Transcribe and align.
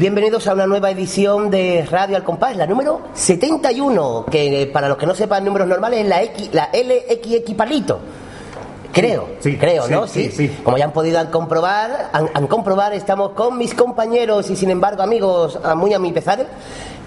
Bienvenidos 0.00 0.46
a 0.46 0.54
una 0.54 0.66
nueva 0.66 0.90
edición 0.90 1.50
de 1.50 1.86
Radio 1.90 2.16
Al 2.16 2.24
Compás, 2.24 2.56
la 2.56 2.66
número 2.66 3.02
71, 3.12 4.24
que 4.30 4.70
para 4.72 4.88
los 4.88 4.96
que 4.96 5.04
no 5.04 5.14
sepan 5.14 5.44
números 5.44 5.68
normales 5.68 6.00
es 6.00 6.06
la, 6.06 6.22
X, 6.22 6.48
la 6.54 6.70
LXX 6.72 7.52
palito. 7.54 8.00
Creo, 8.94 9.28
Sí, 9.40 9.58
creo, 9.58 9.86
sí, 9.86 9.92
¿no? 9.92 10.06
sí, 10.06 10.30
sí. 10.30 10.56
Como 10.64 10.78
ya 10.78 10.86
han 10.86 10.92
podido 10.92 11.30
comprobar, 11.30 12.08
han, 12.14 12.30
han 12.32 12.46
comprobar, 12.46 12.94
estamos 12.94 13.32
con 13.32 13.58
mis 13.58 13.74
compañeros 13.74 14.48
y 14.48 14.56
sin 14.56 14.70
embargo 14.70 15.02
amigos, 15.02 15.60
muy 15.76 15.92
a 15.92 15.98
mi 15.98 16.12
pesar. 16.12 16.46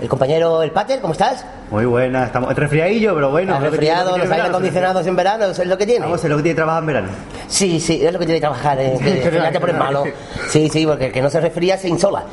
El 0.02 0.10
compañero 0.10 0.62
El 0.62 0.72
Pater, 0.72 1.02
¿cómo 1.02 1.14
estás? 1.14 1.46
Muy 1.72 1.86
buena, 1.86 2.26
estamos 2.26 2.54
resfriadillo, 2.56 3.16
pero 3.16 3.32
bueno. 3.32 3.54
¿Has 3.54 3.60
es 3.60 3.64
lo 3.64 3.72
que 3.72 3.78
resfriado, 3.78 4.10
lo 4.10 4.16
que 4.16 4.24
los 4.24 4.32
aire 4.32 4.48
acondicionados 4.48 5.08
en 5.08 5.16
verano? 5.16 5.46
¿Eso 5.46 5.62
es 5.62 5.68
lo 5.68 5.78
que 5.78 5.86
tiene? 5.86 6.06
Vamos, 6.06 6.24
es 6.24 6.30
lo 6.30 6.38
que 6.38 6.44
tiene 6.44 6.56
trabajar 6.56 6.82
en 6.84 6.88
verano. 6.88 7.08
Sí, 7.48 7.80
sí, 7.80 8.06
es 8.06 8.14
lo 8.14 8.20
que 8.20 8.26
tiene 8.26 8.38
que 8.40 8.42
trabajar. 8.42 8.80
Eh, 8.80 8.98
que 9.04 9.28
es 9.28 9.32
verdad. 9.32 9.78
malo. 9.78 10.04
Sí, 10.50 10.70
sí, 10.70 10.86
porque 10.86 11.08
el 11.08 11.12
que 11.12 11.22
no 11.22 11.30
se 11.30 11.40
resfría 11.40 11.78
se 11.78 11.90
insola. 11.90 12.24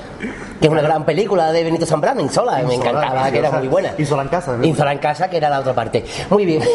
Que 0.61 0.67
es 0.67 0.71
una 0.73 0.83
gran 0.83 1.05
película 1.05 1.51
de 1.53 1.65
Benito 1.65 1.87
Zambrano, 1.87 2.21
Insola. 2.21 2.59
me 2.59 2.75
Insola, 2.75 2.91
encantaba, 2.91 3.31
que 3.31 3.39
era 3.39 3.51
muy 3.53 3.69
buena. 3.69 3.93
Insola 3.97 4.23
en 4.23 4.29
casa, 4.29 4.57
¿no? 4.57 4.65
Insola 4.67 4.93
en 4.93 4.99
casa, 4.99 5.31
que 5.31 5.39
era 5.39 5.49
la 5.49 5.61
otra 5.61 5.73
parte. 5.75 6.05
Muy 6.29 6.45
bien. 6.45 6.63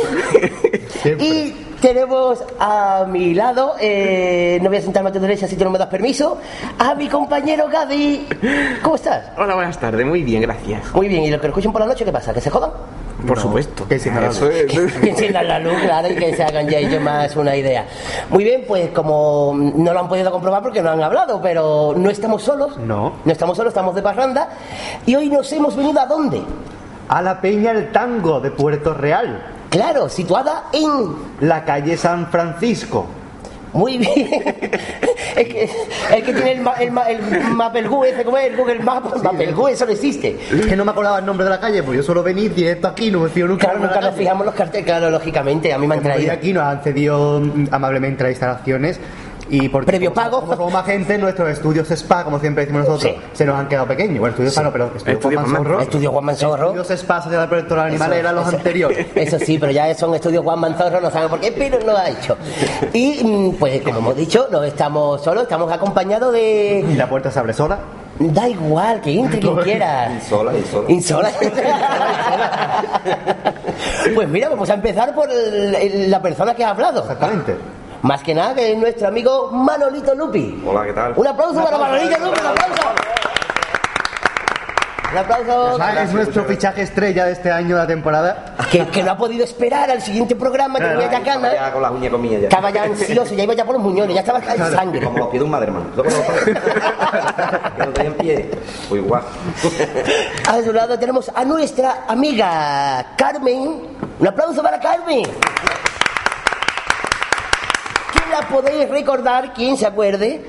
Y 1.19 1.51
tenemos 1.81 2.43
a 2.59 3.05
mi 3.07 3.35
lado, 3.35 3.75
eh, 3.79 4.57
no 4.63 4.69
voy 4.69 4.77
a 4.79 4.81
sentarme 4.81 5.09
a 5.09 5.13
tu 5.13 5.19
derecha 5.19 5.47
si 5.47 5.55
tú 5.55 5.63
no 5.65 5.69
me 5.69 5.77
das 5.77 5.87
permiso, 5.87 6.39
a 6.79 6.95
mi 6.95 7.07
compañero 7.07 7.67
Gaby. 7.69 8.27
¿Cómo 8.81 8.95
estás? 8.95 9.25
Hola, 9.37 9.53
buenas 9.53 9.77
tardes. 9.77 10.03
Muy 10.03 10.23
bien, 10.23 10.41
gracias. 10.41 10.91
Muy 10.95 11.07
bien, 11.07 11.23
¿y 11.23 11.29
los 11.29 11.39
que 11.39 11.47
lo 11.47 11.51
escuchen 11.51 11.71
por 11.71 11.81
la 11.81 11.87
noche 11.87 12.03
qué 12.03 12.11
pasa? 12.11 12.33
¿Que 12.33 12.41
se 12.41 12.49
jodan? 12.49 12.71
Por 13.25 13.37
No, 13.37 13.43
supuesto. 13.43 13.87
que 13.87 13.99
sí, 13.99 14.09
no, 14.09 14.21
Eso 14.21 14.49
es. 14.49 14.65
que 14.71 15.09
enciendan 15.09 15.47
la 15.47 15.59
luz, 15.59 15.73
claro, 15.81 16.07
y 16.09 16.15
que 16.15 16.35
se 16.35 16.43
hagan 16.43 16.67
ya 16.69 16.77
ellos 16.77 17.01
más 17.01 17.35
una 17.35 17.55
idea. 17.55 17.85
Muy 18.29 18.43
bien, 18.43 18.63
pues 18.67 18.89
como 18.89 19.53
no 19.55 19.93
lo 19.93 19.99
han 19.99 20.07
podido 20.09 20.31
comprobar 20.31 20.61
porque 20.61 20.81
no 20.81 20.91
han 20.91 21.01
hablado, 21.03 21.41
pero 21.41 21.93
no 21.97 22.09
estamos 22.09 22.43
solos. 22.43 22.77
No. 22.77 23.13
No 23.23 23.31
estamos 23.31 23.57
solos, 23.57 23.71
estamos 23.71 23.95
de 23.95 24.01
parranda. 24.01 24.49
Y 25.05 25.15
hoy 25.15 25.29
nos 25.29 25.51
hemos 25.53 25.75
venido 25.75 25.99
a 25.99 26.05
dónde? 26.05 26.41
A 27.09 27.21
la 27.21 27.39
Peña 27.41 27.71
El 27.71 27.91
Tango 27.91 28.39
de 28.39 28.51
Puerto 28.51 28.93
Real, 28.93 29.51
Claro, 29.69 30.07
situada 30.09 30.65
en. 30.71 31.15
la 31.41 31.65
calle 31.65 31.97
San 31.97 32.27
Francisco. 32.27 33.05
Muy 33.75 33.97
bien. 33.97 34.11
es 35.35 35.47
que 35.47 35.69
el 36.13 36.23
que 36.23 36.33
tiene 36.33 36.51
el, 36.53 36.61
ma- 36.61 36.73
el, 36.79 36.91
ma- 36.91 37.03
el 37.09 37.19
Mapelgu, 37.51 38.05
ese 38.05 38.23
como 38.23 38.37
es 38.37 38.47
el 38.51 38.55
Google 38.57 38.79
Maps, 38.79 39.21
Mapelgu, 39.21 39.67
eso 39.67 39.85
no 39.85 39.91
existe. 39.91 40.37
Es 40.51 40.65
que 40.65 40.75
no 40.75 40.85
me 40.85 40.91
acordaba 40.91 41.19
el 41.19 41.25
nombre 41.25 41.43
de 41.43 41.49
la 41.49 41.59
calle, 41.59 41.83
pues 41.83 41.97
yo 41.97 42.03
suelo 42.03 42.23
venir 42.23 42.53
directo 42.53 42.87
aquí, 42.87 43.11
no 43.11 43.19
me 43.19 43.29
fío 43.29 43.47
nunca. 43.47 43.65
Claro, 43.67 43.79
nunca 43.79 43.99
nos 44.01 44.15
fijamos 44.15 44.45
los 44.45 44.55
carteles, 44.55 44.85
claro, 44.85 45.09
lógicamente, 45.09 45.73
a 45.73 45.77
mí 45.77 45.87
me 45.87 45.95
han 45.95 45.99
hoy 45.99 46.03
traído. 46.05 46.31
aquí 46.31 46.53
nos 46.53 46.63
han 46.63 46.81
cedido 46.83 47.41
mm, 47.41 47.67
amablemente 47.71 48.23
las 48.23 48.31
instalaciones 48.31 48.99
y 49.49 49.69
por 49.69 49.85
Previo 49.85 50.13
pago. 50.13 50.41
Como 50.41 50.55
somos 50.55 50.73
más 50.73 50.85
gente, 50.85 51.17
nuestros 51.17 51.49
estudios 51.49 51.89
spa, 51.91 52.23
como 52.23 52.39
siempre 52.39 52.65
decimos 52.65 52.87
nosotros, 52.87 53.13
Sí. 53.15 53.21
se 53.33 53.45
nos 53.45 53.55
han 53.59 53.67
quedado 53.67 53.87
pequeños. 53.87 54.19
Bueno, 54.19 54.31
estudios 54.31 54.53
spa 54.53 54.63
no, 54.63 54.71
pero 54.71 54.85
estudios 54.95 55.07
Estudio 55.17 55.39
Juan 55.39 55.51
Manzorro. 55.51 55.81
Estudio 55.81 56.11
Juan 56.11 56.25
Manzorro. 56.25 56.65
Estudios 56.67 56.91
spa, 56.91 57.21
Sociedad 57.21 57.41
del 57.41 57.49
Protector 57.49 57.79
Animal 57.79 58.11
Eso, 58.11 58.19
eran 58.19 58.35
los 58.35 58.47
eso. 58.47 58.57
anteriores. 58.57 59.07
Eso 59.15 59.39
sí, 59.39 59.57
pero 59.59 59.71
ya 59.71 59.93
son 59.95 60.15
estudios 60.15 60.43
Juan 60.43 60.59
Manzorro, 60.59 60.99
no 61.01 61.11
saben 61.11 61.29
por 61.29 61.39
qué, 61.39 61.51
pero 61.51 61.79
lo 61.79 61.97
ha 61.97 62.09
hecho. 62.09 62.37
Y 62.93 63.23
mm, 63.23 63.51
pues 63.59 63.81
como 63.81 63.99
hemos 63.99 64.15
dicho, 64.15 64.47
no 64.51 64.63
estamos 64.63 65.23
solos, 65.23 65.43
estamos 65.43 65.71
acompañados 65.71 66.35
Y 66.35 66.81
de... 66.83 66.95
la 66.95 67.07
puerta 67.07 67.29
se 67.31 67.39
abre 67.39 67.53
sola. 67.53 67.77
Da 68.17 68.47
igual, 68.47 69.01
que 69.01 69.19
entre 69.19 69.39
quien 69.41 69.55
quiera. 69.63 70.09
Insola, 70.11 70.57
insola. 70.57 70.89
Insola. 70.91 71.31
Pues 74.13 74.27
mira, 74.29 74.49
vamos 74.49 74.69
a 74.69 74.75
empezar 74.75 75.13
por 75.15 75.29
el- 75.29 75.75
el- 75.75 76.11
la 76.11 76.21
persona 76.21 76.53
que 76.55 76.63
ha 76.63 76.69
hablado. 76.69 77.01
Exactamente. 77.01 77.55
Más 78.01 78.21
que 78.21 78.33
nada 78.33 78.53
que 78.53 78.71
es 78.71 78.77
nuestro 78.77 79.07
amigo 79.07 79.51
Manolito 79.51 80.13
Lupi. 80.15 80.61
Hola, 80.65 80.85
¿qué 80.85 80.93
tal? 80.93 81.13
Un 81.15 81.27
aplauso 81.27 81.63
para 81.63 81.77
Manolito 81.77 82.19
Lupi, 82.19 82.39
un 82.39 82.45
aplauso. 82.47 82.81
Un 85.11 85.17
aplauso. 85.19 85.77
Ah, 85.79 86.03
es 86.03 86.11
nuestro 86.13 86.43
fichaje 86.43 86.81
estrella 86.81 87.25
de 87.25 87.31
este 87.31 87.49
año 87.49 87.75
de 87.75 87.81
la 87.81 87.87
temporada. 87.87 88.55
Que, 88.69 88.85
que 88.87 89.01
no 89.01 89.11
ha 89.11 89.17
podido 89.17 89.45
esperar 89.45 89.89
al 89.89 90.01
siguiente 90.01 90.35
programa, 90.35 90.77
que 90.77 90.85
tenía 90.85 91.09
ya 91.09 91.19
ganas. 91.21 91.53
Ya 91.53 91.71
con 91.71 91.81
las 91.81 91.91
uñas 91.91 92.11
comillas 92.11 92.41
ya. 92.41 92.47
Estaba 92.47 92.69
ya 92.69 92.83
ansioso, 92.83 93.33
ya 93.33 93.43
iba 93.43 93.53
ya 93.53 93.63
por 93.63 93.75
los 93.75 93.83
muñones, 93.83 94.13
ya 94.13 94.21
estaba 94.21 94.39
en 94.39 94.57
sangre. 94.75 95.01
Como 95.05 95.17
los 95.17 95.27
pies 95.29 95.39
de 95.39 95.45
un 95.45 95.51
madre, 95.51 95.67
hermano. 95.67 95.85
Que 95.93 96.53
no 97.85 97.93
tenía 97.93 98.11
en 98.11 98.17
pie. 98.17 98.51
Pues 98.89 99.01
igual. 99.01 99.23
A 100.49 100.61
su 100.61 100.73
lado 100.73 100.99
tenemos 100.99 101.31
a 101.33 101.45
nuestra 101.45 102.03
amiga 102.07 103.13
Carmen. 103.17 103.95
Un 104.19 104.27
aplauso 104.27 104.61
para 104.61 104.79
Carmen. 104.79 105.23
La 108.39 108.47
podéis 108.49 108.89
recordar, 108.89 109.53
quien 109.53 109.77
se 109.77 109.85
acuerde, 109.85 110.41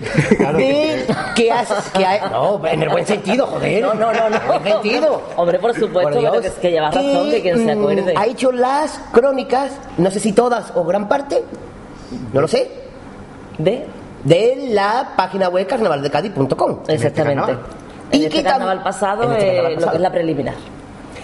de 0.57 1.07
que 1.37 1.53
has. 1.53 1.69
Que 1.93 2.05
ha- 2.05 2.29
no, 2.31 2.61
en 2.67 2.83
el 2.83 2.89
buen 2.89 3.07
sentido, 3.07 3.47
joder. 3.47 3.83
No, 3.83 3.95
no, 3.95 4.13
no, 4.13 4.29
no. 4.31 4.37
En 4.37 4.43
el 4.43 4.47
buen 4.49 4.63
sentido. 4.65 5.23
Hombre, 5.37 5.59
por 5.59 5.73
supuesto, 5.75 6.11
Por 6.11 6.19
Dios. 6.19 6.31
pero 6.31 6.43
que, 6.43 6.49
es 6.49 6.55
que 6.55 6.71
llevas 6.73 6.95
razón, 6.95 7.31
que 7.31 7.43
quien 7.43 7.59
se 7.67 7.75
mm, 7.77 7.79
acuerde. 7.81 8.15
Ha 8.17 8.27
hecho 8.27 8.51
las 8.53 9.01
crónicas, 9.13 9.73
no 9.99 10.11
sé 10.11 10.19
si 10.21 10.33
todas 10.33 10.73
o 10.75 10.85
gran 10.85 11.07
parte, 11.09 11.45
no 12.33 12.41
lo 12.41 12.49
sé, 12.49 12.71
¿De? 13.59 13.87
de 14.25 14.69
la 14.71 15.13
página 15.17 15.49
web 15.49 15.67
carnavaldecadi.com. 15.67 16.81
Exactamente. 16.89 17.13
carnaval. 17.43 17.59
Y 18.13 18.25
En 18.25 18.31
que 18.31 18.39
este 18.39 18.49
tam- 18.49 18.53
carnaval 18.53 18.83
pasado, 18.83 19.23
en 19.25 19.33
este 19.33 19.45
eh, 19.45 19.47
carnaval 19.55 19.71
lo 19.73 19.75
pasado. 19.77 19.91
que 19.93 19.97
es 19.97 20.03
la 20.03 20.11
preliminar. 20.13 20.55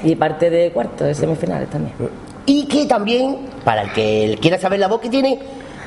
Y 0.04 0.16
parte 0.16 0.50
de 0.50 0.70
cuarto, 0.70 1.04
de 1.04 1.14
semifinales 1.14 1.68
también. 1.70 1.94
Y 2.46 2.66
que 2.66 2.86
también, 2.86 3.48
para 3.64 3.82
el 3.82 3.92
que 3.92 4.36
quiera 4.40 4.58
saber 4.58 4.80
la 4.80 4.88
voz 4.88 5.00
que 5.00 5.08
tiene, 5.08 5.38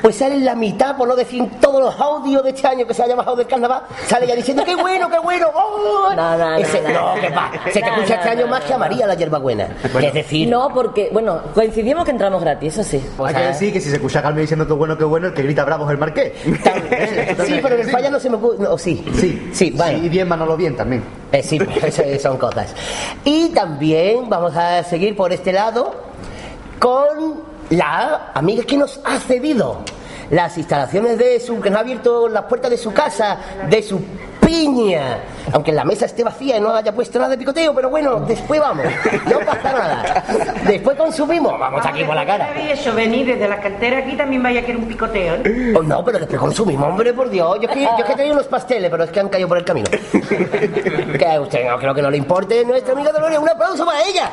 pues 0.05 0.17
sale 0.17 0.37
la 0.37 0.53
mitad, 0.53 0.95
por 0.95 1.07
no 1.07 1.15
decir 1.15 1.43
todos 1.59 1.81
los 1.81 1.99
audios 1.99 2.43
de 2.43 2.51
este 2.51 2.67
año 2.67 2.85
que 2.85 2.93
se 2.93 3.01
ha 3.01 3.07
llamado 3.07 3.35
del 3.35 3.47
carnaval, 3.47 3.81
sale 4.05 4.27
ya 4.27 4.35
diciendo, 4.35 4.63
¡qué 4.63 4.75
bueno, 4.75 5.09
qué 5.09 5.17
bueno! 5.17 5.47
¡Oh! 5.51 6.13
No, 6.15 6.37
no, 6.37 6.55
Ese- 6.57 6.79
no, 6.83 6.89
no. 6.89 7.15
no, 7.15 7.21
que 7.21 7.29
va, 7.29 7.51
se 7.73 7.79
te 7.81 7.87
escucha 7.89 8.13
no, 8.13 8.21
este 8.21 8.29
año 8.29 8.41
no, 8.45 8.51
más 8.51 8.61
no, 8.61 8.67
que 8.67 8.73
a. 8.75 8.77
María 8.77 9.07
la 9.07 9.15
hierbabuena. 9.15 9.67
Que 9.99 10.05
es 10.05 10.13
decir, 10.13 10.47
No, 10.47 10.69
porque, 10.71 11.09
bueno, 11.11 11.41
coincidimos 11.55 12.05
que 12.05 12.11
entramos 12.11 12.39
gratis, 12.39 12.77
eso 12.77 12.83
sí. 12.87 13.03
o 13.17 13.25
Hay 13.25 13.33
que 13.33 13.41
decir 13.41 13.73
que 13.73 13.81
si 13.81 13.89
se 13.89 13.95
escucha 13.95 14.19
a 14.19 14.21
Carmen 14.21 14.41
diciendo 14.41 14.67
que 14.67 14.73
bueno, 14.73 14.95
que 14.95 15.05
bueno, 15.05 15.25
el 15.25 15.33
que 15.33 15.41
grita 15.41 15.65
bravo 15.65 15.85
es 15.85 15.91
el 15.93 15.97
marqués. 15.97 16.33
sí, 16.43 17.59
pero 17.63 17.73
en 17.73 17.81
el 17.81 17.89
falla 17.89 18.11
no 18.11 18.19
se 18.19 18.29
me 18.29 18.35
ocurre. 18.35 18.57
No, 18.59 18.77
sí. 18.77 19.03
Sí, 19.15 19.49
Sí, 19.53 19.71
bueno. 19.75 19.97
Y 20.05 20.09
bien 20.09 20.27
Manolo 20.27 20.55
bien 20.55 20.75
también. 20.75 21.03
Eh, 21.31 21.41
sí, 21.41 21.59
eso 21.81 22.03
son 22.21 22.37
cosas. 22.37 22.75
Y 23.23 23.49
también 23.49 24.29
vamos 24.29 24.55
a 24.55 24.83
seguir 24.83 25.15
por 25.15 25.33
este 25.33 25.51
lado 25.51 25.95
con 26.77 27.54
la 27.69 28.31
amiga 28.33 28.63
que 28.63 28.77
nos 28.77 28.99
ha 29.03 29.19
cedido 29.19 29.83
las 30.29 30.57
instalaciones 30.57 31.17
de 31.17 31.39
su, 31.39 31.59
que 31.61 31.69
nos 31.69 31.77
ha 31.77 31.81
abierto 31.81 32.27
las 32.27 32.45
puertas 32.45 32.71
de 32.71 32.77
su 32.77 32.91
casa, 32.93 33.37
de 33.69 33.81
su 33.83 34.01
piña, 34.45 35.19
aunque 35.53 35.71
la 35.71 35.83
mesa 35.83 36.05
esté 36.05 36.23
vacía 36.23 36.57
y 36.57 36.61
no 36.61 36.73
haya 36.73 36.93
puesto 36.93 37.17
nada 37.17 37.31
de 37.31 37.37
picoteo, 37.37 37.73
pero 37.73 37.89
bueno, 37.89 38.19
después 38.21 38.59
vamos, 38.59 38.85
no 39.29 39.39
pasa 39.39 39.71
nada. 39.71 40.23
Después 40.65 40.97
consumimos, 40.97 41.59
vamos 41.59 41.85
aquí 41.85 42.03
por 42.03 42.15
la 42.15 42.25
cara. 42.25 42.53
Eso, 42.71 42.93
venir 42.93 43.25
desde 43.25 43.47
la 43.47 43.59
cantera 43.59 43.99
aquí 43.99 44.15
también 44.15 44.43
vaya 44.43 44.59
a 44.61 44.63
querer 44.63 44.77
un 44.77 44.87
picoteo. 44.87 45.35
¿eh? 45.43 45.73
Oh, 45.75 45.81
no, 45.81 46.03
pero 46.03 46.19
después 46.19 46.39
consumimos, 46.39 46.87
hombre, 46.87 47.13
por 47.13 47.29
Dios. 47.29 47.57
Yo 47.61 47.69
es 47.69 47.73
que, 47.75 47.83
yo 47.83 48.05
es 48.07 48.15
que 48.15 48.31
unos 48.31 48.47
pasteles, 48.47 48.89
pero 48.89 49.03
es 49.03 49.11
que 49.11 49.19
han 49.19 49.29
caído 49.29 49.47
por 49.47 49.57
el 49.57 49.65
camino. 49.65 49.89
que 51.17 51.25
a 51.25 51.41
usted 51.41 51.67
no 51.67 51.77
creo 51.77 51.93
que 51.93 52.01
no 52.01 52.09
le 52.09 52.17
importe. 52.17 52.63
Nuestra 52.65 52.93
amiga 52.93 53.11
Dolores, 53.11 53.39
un 53.39 53.49
aplauso 53.49 53.85
para 53.85 54.03
ella. 54.03 54.31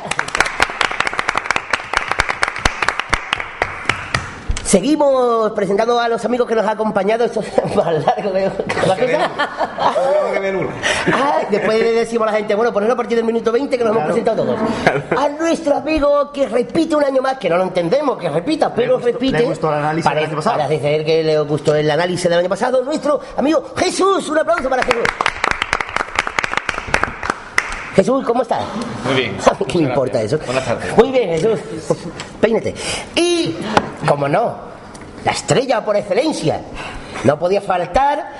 Seguimos 4.73 5.51
presentando 5.51 5.99
a 5.99 6.07
los 6.09 6.25
amigos 6.25 6.47
que 6.47 6.55
nos 6.55 6.63
han 6.65 6.71
acompañado. 6.71 7.25
Esto 7.25 7.41
es 7.41 7.75
más 7.75 7.93
largo 8.03 8.33
que. 8.33 8.49
Ah, 11.13 11.41
después 11.51 11.79
le 11.79 11.91
decimos 11.91 12.27
a 12.27 12.31
la 12.31 12.37
gente, 12.39 12.55
bueno, 12.55 12.73
ponerlo 12.73 12.95
a 12.95 12.97
partir 12.97 13.15
del 13.17 13.23
minuto 13.23 13.51
20 13.51 13.77
que 13.77 13.83
nos 13.83 13.93
hemos 13.95 14.05
presentado 14.07 14.43
todos. 14.43 14.59
A 15.15 15.29
nuestro 15.29 15.75
amigo 15.77 16.31
que 16.31 16.47
repite 16.47 16.95
un 16.95 17.03
año 17.03 17.21
más, 17.21 17.37
que 17.37 17.51
no 17.51 17.57
lo 17.57 17.65
entendemos, 17.65 18.17
que 18.17 18.29
repita, 18.31 18.73
pero 18.73 18.95
gustó- 18.95 19.11
repite. 19.11 19.37
le 19.37 19.45
gustó 19.45 19.67
el 19.69 19.75
análisis 19.75 20.05
del 20.05 20.11
Parece- 20.13 20.27
año 20.31 20.35
pasado. 20.37 20.57
Parece 20.57 20.81
ser 20.81 21.05
que 21.05 21.23
le 21.23 21.39
gustó 21.41 21.75
el 21.75 21.91
análisis 21.91 22.27
del 22.27 22.39
año 22.39 22.49
pasado. 22.49 22.81
Nuestro 22.83 23.19
amigo 23.37 23.63
Jesús, 23.77 24.27
un 24.29 24.39
aplauso 24.39 24.67
para 24.71 24.81
Jesús. 24.81 25.03
Jesús, 27.95 28.25
¿cómo 28.25 28.41
estás? 28.41 28.63
Muy 29.05 29.15
bien. 29.15 29.37
¿Qué 29.67 29.77
me 29.77 29.83
importa 29.85 30.21
eso? 30.21 30.39
Buenas 30.45 30.65
tardes. 30.65 30.97
Muy 30.97 31.11
bien, 31.11 31.29
Jesús. 31.29 31.59
Peínate. 32.41 32.73
Y, 33.15 33.55
como 34.07 34.27
no, 34.27 34.55
la 35.23 35.31
estrella 35.31 35.83
por 35.85 35.95
excelencia, 35.95 36.61
no 37.23 37.37
podía 37.37 37.61
faltar, 37.61 38.31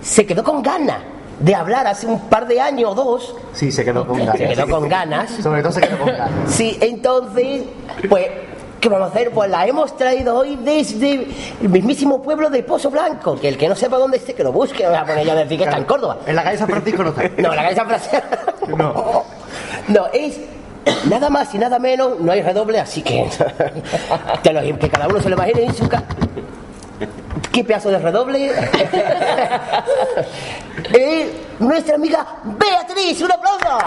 se 0.00 0.24
quedó 0.24 0.44
con 0.44 0.62
ganas 0.62 0.98
de 1.40 1.54
hablar 1.54 1.86
hace 1.86 2.06
un 2.06 2.20
par 2.28 2.46
de 2.46 2.60
años 2.60 2.90
o 2.90 2.94
dos. 2.94 3.34
Sí, 3.52 3.72
se 3.72 3.84
quedó 3.84 4.06
con 4.06 4.18
ganas. 4.18 4.38
Se 4.38 4.48
quedó 4.48 4.68
con 4.68 4.88
ganas. 4.88 5.30
Sobre 5.30 5.62
todo 5.62 5.72
se 5.72 5.80
quedó 5.80 5.98
con 5.98 6.08
ganas. 6.08 6.30
Sí, 6.46 6.78
entonces, 6.80 7.64
pues, 8.08 8.26
¿qué 8.80 8.88
vamos 8.88 9.08
a 9.08 9.10
hacer? 9.12 9.30
Pues 9.30 9.50
la 9.50 9.66
hemos 9.66 9.96
traído 9.96 10.36
hoy 10.38 10.56
desde 10.56 11.26
el 11.62 11.68
mismísimo 11.68 12.22
pueblo 12.22 12.48
de 12.50 12.62
Pozo 12.62 12.90
Blanco, 12.90 13.38
que 13.38 13.48
el 13.48 13.56
que 13.58 13.68
no 13.68 13.76
sepa 13.76 13.98
dónde 13.98 14.16
esté, 14.16 14.34
que 14.34 14.42
lo 14.42 14.52
busque, 14.52 14.86
voy 14.86 14.96
a 14.96 15.04
poner 15.04 15.26
yo 15.26 15.32
a 15.32 15.36
decir 15.36 15.58
que 15.58 15.64
está 15.64 15.76
en 15.76 15.84
Córdoba. 15.84 16.18
En 16.26 16.34
la 16.36 16.42
calle 16.42 16.58
San 16.58 16.68
Francisco 16.68 17.02
no 17.04 17.10
está. 17.10 17.22
No, 17.42 17.54
la 17.54 17.62
calle 17.62 17.76
San 17.76 17.86
Francisco. 17.86 18.18
No. 18.76 19.24
No, 19.88 20.06
es 20.12 20.38
nada 21.08 21.28
más 21.30 21.52
y 21.54 21.58
nada 21.58 21.78
menos, 21.78 22.20
no 22.20 22.30
hay 22.32 22.42
redoble, 22.42 22.78
así 22.78 23.02
que, 23.02 23.28
te 24.42 24.52
lo- 24.52 24.78
que 24.78 24.88
cada 24.88 25.08
uno 25.08 25.20
se 25.20 25.28
lo 25.28 25.34
imagine 25.36 25.64
en 25.64 25.74
su 25.74 25.88
casa. 25.88 26.04
qué 27.52 27.64
pedazo 27.64 27.90
de 27.90 27.98
redoble. 27.98 28.52
Eh, 30.94 31.30
nuestra 31.58 31.96
amiga 31.96 32.24
Beatriz, 32.44 33.20
un 33.22 33.32
aplauso. 33.32 33.78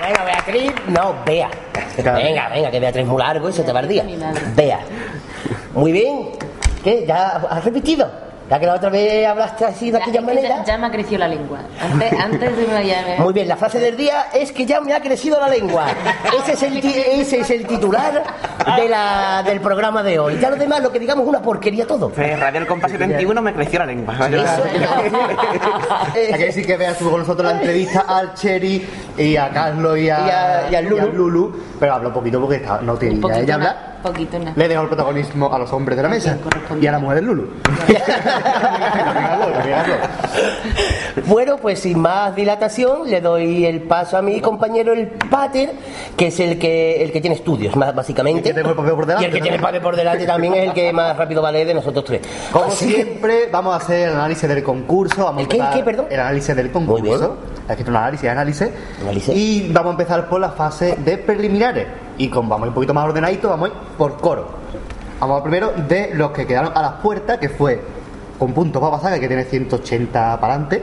Venga, 0.00 0.24
Beatriz, 0.24 0.72
no, 0.88 1.14
Bea. 1.24 1.50
Claro. 1.96 2.18
Venga, 2.18 2.48
venga, 2.48 2.70
que 2.70 2.80
Beatriz 2.80 3.02
es 3.04 3.08
muy 3.08 3.22
largo 3.22 3.48
y 3.48 3.52
se 3.52 3.62
te 3.62 3.72
va 3.72 3.80
el 3.80 3.88
día. 3.88 4.04
Bea. 4.54 4.80
Muy 5.74 5.92
bien. 5.92 6.30
¿Qué? 6.84 7.04
¿Ya 7.06 7.36
has 7.36 7.64
repetido? 7.64 8.25
Ya 8.48 8.60
que 8.60 8.66
la 8.66 8.74
otra 8.74 8.90
vez 8.90 9.26
hablaste 9.26 9.64
así 9.64 9.90
de 9.90 9.98
aquella 9.98 10.20
manera. 10.20 10.48
Ya, 10.48 10.64
ya 10.64 10.78
me 10.78 10.86
ha 10.86 10.90
crecido 10.90 11.18
la 11.18 11.26
lengua. 11.28 11.58
Antes, 11.80 12.12
antes 12.12 12.56
de 12.56 12.66
me 12.66 13.16
Muy 13.18 13.32
bien, 13.32 13.48
la 13.48 13.56
frase 13.56 13.80
del 13.80 13.96
día 13.96 14.26
es 14.32 14.52
que 14.52 14.64
ya 14.64 14.80
me 14.80 14.94
ha 14.94 15.00
crecido 15.00 15.40
la 15.40 15.48
lengua. 15.48 15.86
Ese 16.42 16.52
es 16.52 16.62
el, 16.62 16.76
ese 16.78 17.40
es 17.40 17.50
el 17.50 17.66
titular 17.66 18.22
de 18.76 18.88
la, 18.88 19.42
del 19.44 19.60
programa 19.60 20.02
de 20.04 20.18
hoy. 20.20 20.38
Ya 20.40 20.50
lo 20.50 20.56
demás, 20.56 20.80
lo 20.80 20.92
que 20.92 21.00
digamos, 21.00 21.24
es 21.24 21.28
una 21.28 21.42
porquería 21.42 21.86
todo. 21.86 22.10
Pues 22.10 22.38
Radio 22.38 22.60
El 22.60 22.66
Compás 22.68 22.92
71 22.92 23.42
me 23.42 23.52
creció 23.52 23.80
la 23.80 23.86
lengua. 23.86 24.14
Hay 24.18 24.30
que 26.38 26.46
decir 26.46 26.66
que 26.66 26.76
veas 26.76 26.98
tú 26.98 27.10
con 27.10 27.20
nosotros 27.20 27.50
la 27.50 27.58
entrevista 27.58 28.04
al 28.06 28.34
Cherry 28.34 28.86
y 29.18 29.36
a 29.36 29.48
Carlos 29.50 29.98
y 29.98 30.08
a, 30.10 30.18
Y 30.18 30.30
a- 30.30 30.68
y 30.70 30.74
al 30.76 30.84
Lulu. 30.86 31.12
Lulu, 31.12 31.62
pero 31.78 31.94
habla 31.94 32.08
un 32.08 32.14
poquito 32.14 32.40
porque 32.40 32.56
está- 32.56 32.80
no 32.80 32.94
tiene 32.94 33.16
idea. 33.16 33.40
Ella 33.40 33.54
habla, 33.54 33.76
poquito 34.02 34.38
nada. 34.38 34.52
le 34.56 34.68
dejo 34.68 34.82
el 34.82 34.88
protagonismo 34.88 35.52
a 35.52 35.58
los 35.58 35.72
hombres 35.72 35.96
de 35.96 36.02
la 36.02 36.08
mesa 36.08 36.38
y 36.80 36.86
a 36.86 36.92
la 36.92 36.98
mujer 36.98 37.16
del 37.16 37.24
Lulu. 37.26 37.50
Bueno, 41.26 41.56
pues 41.56 41.80
sin 41.80 41.98
más 41.98 42.34
dilatación, 42.36 43.10
le 43.10 43.20
doy 43.20 43.64
el 43.64 43.82
paso 43.82 44.16
a 44.18 44.22
mi 44.22 44.40
compañero 44.40 44.92
el 44.92 45.08
Pater, 45.08 45.72
que 46.16 46.28
es 46.28 46.38
el 46.40 46.58
que 46.58 47.02
el 47.02 47.10
que 47.12 47.20
tiene 47.20 47.36
estudios, 47.36 47.74
más 47.74 47.94
básicamente. 47.94 48.48
Y 48.48 48.50
el 48.50 48.54
que 48.54 48.60
tiene 48.60 48.70
el 48.70 48.76
papel 48.76 48.94
por 48.94 49.06
delante, 49.06 49.24
Y 49.24 49.26
el 49.26 49.32
que 49.34 49.40
tiene 49.40 49.56
el 49.56 49.62
papel 49.62 49.80
por 49.80 49.96
delante 49.96 50.26
también 50.26 50.54
es 50.54 50.68
el 50.68 50.72
que 50.74 50.92
más 50.92 51.16
rápido 51.16 51.42
vale 51.42 51.64
de 51.64 51.74
nosotros 51.74 52.04
tres. 52.04 52.20
Como 52.52 52.66
Así- 52.66 52.90
siempre, 52.92 53.48
vamos 53.50 53.74
a 53.74 53.78
hacer 53.78 54.08
el 54.08 54.14
análisis 54.14 54.48
del 54.48 54.62
concurso. 54.62 55.24
Vamos 55.24 55.38
a 55.38 55.42
¿El 55.42 55.48
qué, 55.48 55.56
el 55.58 55.70
qué, 55.72 55.82
perdón? 55.82 56.06
El 56.10 56.20
análisis 56.20 56.54
del 56.54 56.70
Muy 56.70 57.00
bien. 57.02 57.14
concurso. 57.14 57.36
Ha 57.68 57.72
escrito 57.72 57.90
un 57.90 57.96
análisis, 57.96 58.30
análisis. 58.30 58.68
Análisis. 59.02 59.34
Y 59.36 59.68
vamos 59.72 59.90
a 59.90 59.92
empezar 59.92 60.28
por 60.28 60.40
la 60.40 60.50
fase 60.50 60.96
de 61.04 61.18
Y 62.18 62.28
como 62.28 62.48
vamos 62.48 62.68
un 62.68 62.74
poquito 62.74 62.94
más 62.94 63.04
ordenadito, 63.04 63.48
vamos 63.48 63.70
por 63.98 64.16
coro. 64.18 64.46
Vamos 65.20 65.40
a 65.40 65.42
primero 65.42 65.72
de 65.88 66.10
los 66.14 66.30
que 66.30 66.46
quedaron 66.46 66.72
a 66.74 66.82
las 66.82 66.92
puertas, 66.94 67.38
que 67.38 67.48
fue 67.48 67.80
con 68.38 68.52
puntos 68.52 68.80
Papa 68.80 69.00
Saga, 69.00 69.18
que 69.18 69.28
tiene 69.28 69.44
180 69.44 70.40
para 70.40 70.54
adelante. 70.54 70.82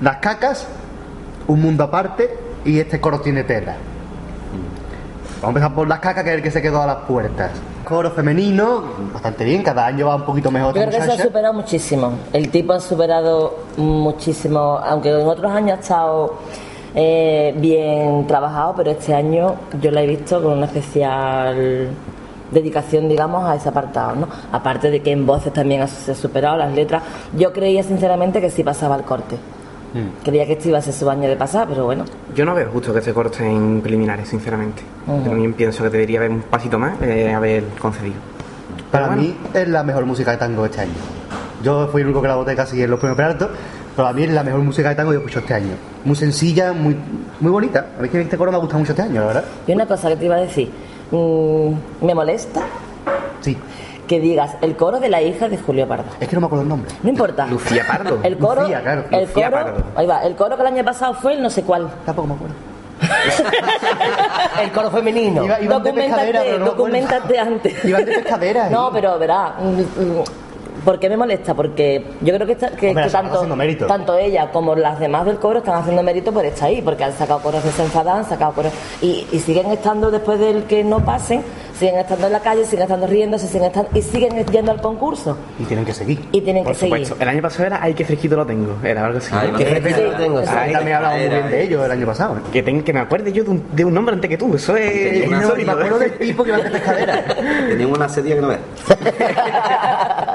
Las 0.00 0.16
cacas, 0.18 0.66
un 1.46 1.60
mundo 1.60 1.84
aparte, 1.84 2.36
y 2.64 2.78
este 2.78 3.00
coro 3.00 3.20
tiene 3.20 3.44
tela. 3.44 3.76
Vamos 5.40 5.44
a 5.44 5.48
empezar 5.48 5.74
por 5.74 5.88
las 5.88 5.98
cacas, 5.98 6.22
que 6.22 6.30
es 6.30 6.36
el 6.36 6.42
que 6.42 6.50
se 6.50 6.62
quedó 6.62 6.82
a 6.82 6.86
las 6.86 6.96
puertas. 6.98 7.50
Coro 7.84 8.10
femenino, 8.12 8.84
bastante 9.12 9.44
bien, 9.44 9.62
cada 9.62 9.86
año 9.86 10.06
va 10.06 10.16
un 10.16 10.22
poquito 10.22 10.50
mejor. 10.50 10.72
Creo 10.72 10.88
que 10.88 11.02
se 11.02 11.12
ha 11.12 11.18
superado 11.18 11.54
muchísimo. 11.54 12.12
El 12.32 12.48
tipo 12.50 12.72
ha 12.74 12.80
superado 12.80 13.58
muchísimo, 13.76 14.78
aunque 14.84 15.10
en 15.10 15.26
otros 15.26 15.50
años 15.50 15.78
ha 15.78 15.80
estado 15.80 16.34
eh, 16.94 17.54
bien 17.56 18.26
trabajado, 18.26 18.74
pero 18.76 18.90
este 18.90 19.14
año 19.14 19.54
yo 19.80 19.90
la 19.90 20.02
he 20.02 20.06
visto 20.06 20.42
con 20.42 20.58
una 20.58 20.66
especial 20.66 21.88
dedicación, 22.50 23.08
digamos, 23.08 23.44
a 23.48 23.54
ese 23.54 23.68
apartado, 23.70 24.14
¿no? 24.14 24.28
Aparte 24.52 24.90
de 24.90 25.00
que 25.00 25.10
en 25.12 25.24
voces 25.24 25.52
también 25.52 25.80
ha- 25.82 25.86
se 25.86 26.12
ha 26.12 26.14
superado 26.14 26.56
las 26.56 26.72
letras. 26.74 27.02
Yo 27.36 27.52
creía 27.52 27.82
sinceramente 27.82 28.40
que 28.40 28.50
sí 28.50 28.62
pasaba 28.62 28.96
el 28.96 29.02
corte. 29.04 29.36
Creía 30.24 30.46
que 30.46 30.54
este 30.54 30.70
iba 30.70 30.78
a 30.78 30.82
ser 30.82 30.94
su 30.94 31.08
año 31.10 31.28
de 31.28 31.36
pasar, 31.36 31.68
pero 31.68 31.84
bueno. 31.84 32.04
Yo 32.34 32.46
no 32.46 32.54
veo 32.54 32.70
justo 32.72 32.94
que 32.94 33.02
se 33.02 33.12
corte 33.12 33.46
en 33.46 33.82
preliminares, 33.82 34.26
sinceramente. 34.28 34.82
Yo 35.06 35.22
también 35.30 35.52
pienso 35.52 35.82
que 35.82 35.90
debería 35.90 36.18
haber 36.18 36.30
un 36.30 36.40
pasito 36.40 36.78
más, 36.78 36.94
eh, 37.02 37.30
haber 37.34 37.64
concedido. 37.78 38.14
Para 38.90 39.08
bueno. 39.08 39.20
mí 39.22 39.36
es 39.52 39.68
la 39.68 39.82
mejor 39.82 40.06
música 40.06 40.30
de 40.30 40.38
tango 40.38 40.64
este 40.64 40.80
año. 40.82 40.92
Yo 41.62 41.88
fui 41.88 42.00
el 42.00 42.06
único 42.06 42.22
que 42.22 42.28
la 42.28 42.36
voté 42.36 42.56
casi 42.56 42.82
en 42.82 42.90
los 42.90 42.98
premios 43.00 43.16
Peralto, 43.18 43.50
pero 43.96 44.08
a 44.08 44.12
mí 44.12 44.22
es 44.24 44.30
la 44.30 44.42
mejor 44.42 44.60
música 44.60 44.88
de 44.90 44.94
tango 44.94 45.10
que 45.10 45.16
he 45.16 45.18
escuchado 45.20 45.40
este 45.40 45.54
año. 45.54 45.74
Muy 46.04 46.16
sencilla, 46.16 46.72
muy, 46.72 46.96
muy 47.40 47.50
bonita. 47.50 47.86
A 47.98 48.02
mí 48.02 48.08
que 48.08 48.20
este 48.20 48.36
coro 48.36 48.50
me 48.50 48.56
ha 48.56 48.60
gustado 48.60 48.78
mucho 48.80 48.92
este 48.92 49.02
año, 49.02 49.20
la 49.20 49.26
verdad. 49.28 49.44
Y 49.66 49.72
una 49.72 49.86
cosa 49.86 50.08
que 50.08 50.16
te 50.16 50.24
iba 50.26 50.36
a 50.36 50.40
decir, 50.40 50.70
mm, 51.10 52.04
me 52.06 52.14
molesta 52.14 52.62
Sí. 53.40 53.56
que 54.06 54.20
digas 54.20 54.56
el 54.60 54.76
coro 54.76 54.98
de 55.00 55.08
la 55.08 55.20
hija 55.22 55.48
de 55.48 55.58
Julio 55.58 55.86
Pardo. 55.88 56.04
Es 56.20 56.28
que 56.28 56.34
no 56.36 56.40
me 56.40 56.46
acuerdo 56.46 56.62
el 56.62 56.68
nombre. 56.68 56.90
No 57.02 57.08
importa. 57.10 57.46
Lucía 57.46 57.84
Pardo. 57.86 58.18
El 58.22 58.36
coro, 58.38 58.62
Lucía, 58.62 58.80
claro. 58.82 59.04
el 59.10 59.20
Lucía 59.22 59.50
coro, 59.50 59.64
Pardo. 59.64 59.84
ahí 59.96 60.06
va, 60.06 60.22
el 60.24 60.34
coro 60.36 60.56
que 60.56 60.62
el 60.62 60.68
año 60.68 60.84
pasado 60.84 61.14
fue 61.14 61.34
el 61.34 61.42
no 61.42 61.50
sé 61.50 61.62
cuál. 61.62 61.88
Tampoco 62.04 62.28
me 62.28 62.34
acuerdo. 62.34 62.54
El 64.62 64.70
coro 64.70 64.90
femenino. 64.90 65.44
Iba- 65.44 65.60
iban 65.60 65.82
de 65.82 65.92
pescadera, 65.92 66.38
Documentate, 66.40 66.44
pero 66.44 66.58
no 66.58 66.64
documentate 66.66 67.38
antes. 67.38 67.84
Iban 67.84 68.04
de 68.04 68.12
pescadera, 68.12 68.70
No, 68.70 68.90
pero 68.92 69.18
verá, 69.18 69.54
mm, 69.58 69.80
mm, 69.80 70.24
¿por 70.84 70.98
qué 70.98 71.08
me 71.08 71.16
molesta? 71.16 71.54
Porque 71.54 72.04
yo 72.20 72.34
creo 72.34 72.46
que, 72.46 72.52
esta- 72.52 72.70
que- 72.70 72.88
Hombre, 72.88 73.02
que 73.04 73.06
están 73.08 73.22
tanto, 73.24 73.38
tanto 73.86 74.16
ella 74.18 74.50
como 74.50 74.74
las 74.74 74.98
demás 74.98 75.24
del 75.26 75.36
coro 75.38 75.58
están 75.58 75.76
haciendo 75.76 76.02
mérito 76.02 76.32
por 76.32 76.44
estar 76.44 76.68
ahí, 76.68 76.82
porque 76.82 77.04
han 77.04 77.12
sacado 77.12 77.40
coros 77.40 77.62
desenfadados, 77.64 78.24
han 78.24 78.28
sacado 78.30 78.52
coros 78.52 78.72
y, 79.00 79.26
y 79.32 79.38
siguen 79.40 79.70
estando 79.70 80.10
después 80.10 80.38
del 80.38 80.64
que 80.64 80.82
no 80.84 81.00
pasen, 81.04 81.42
siguen 81.78 81.98
estando 81.98 82.26
en 82.26 82.32
la 82.32 82.40
calle, 82.40 82.64
siguen 82.64 82.82
estando 82.82 83.06
riéndose, 83.06 83.46
siguen 83.48 83.68
estando, 83.68 83.90
y 83.96 84.02
siguen 84.02 84.44
yendo 84.46 84.70
al 84.72 84.80
concurso 84.80 85.36
Y 85.58 85.64
tienen 85.64 85.84
que 85.84 85.92
seguir. 85.94 86.20
y 86.32 86.40
tienen 86.40 86.64
Por 86.64 86.72
que 86.74 86.78
seguir. 86.78 86.98
supuesto. 87.06 87.22
El 87.22 87.28
año 87.28 87.42
pasado 87.42 87.64
era 87.66 87.78
Ay, 87.82 87.94
qué 87.94 88.04
fresquito 88.04 88.36
lo 88.36 88.46
tengo. 88.46 88.76
Era 88.84 89.06
algo 89.06 89.18
así. 89.18 89.30
Ay, 89.34 89.50
¿no? 89.52 89.58
qué 89.58 89.64
que, 89.64 89.80
fresquito 89.80 90.06
lo 90.10 90.16
tengo, 90.16 90.42
sí. 90.42 90.48
Ay, 90.50 90.72
También 90.72 90.88
he 90.88 90.94
hablado 90.94 91.16
muy 91.18 91.28
bien 91.28 91.50
de 91.50 91.62
ellos 91.64 91.84
el 91.84 91.90
año 91.90 92.06
pasado. 92.06 92.36
¿eh? 92.36 92.40
que, 92.52 92.62
ten- 92.62 92.82
que 92.82 92.92
me 92.92 93.00
acuerde 93.00 93.32
yo 93.32 93.44
de 93.44 93.50
un, 93.50 93.64
de 93.72 93.84
un 93.84 93.94
nombre 93.94 94.14
antes 94.14 94.28
que 94.28 94.36
tú. 94.38 94.54
Eso 94.54 94.76
es. 94.76 95.28
No, 95.30 95.56
y 95.58 95.64
me 95.64 95.72
acuerdo 95.72 95.98
del 95.98 96.12
tipo 96.18 96.44
que 96.44 96.50
iba 96.50 96.58
de 96.58 96.70
pescadera. 96.70 97.24
Tenía 97.68 97.86
una 97.86 98.08
sedia 98.08 98.34
que 98.36 98.40
no 98.40 98.48
ves. 98.48 98.58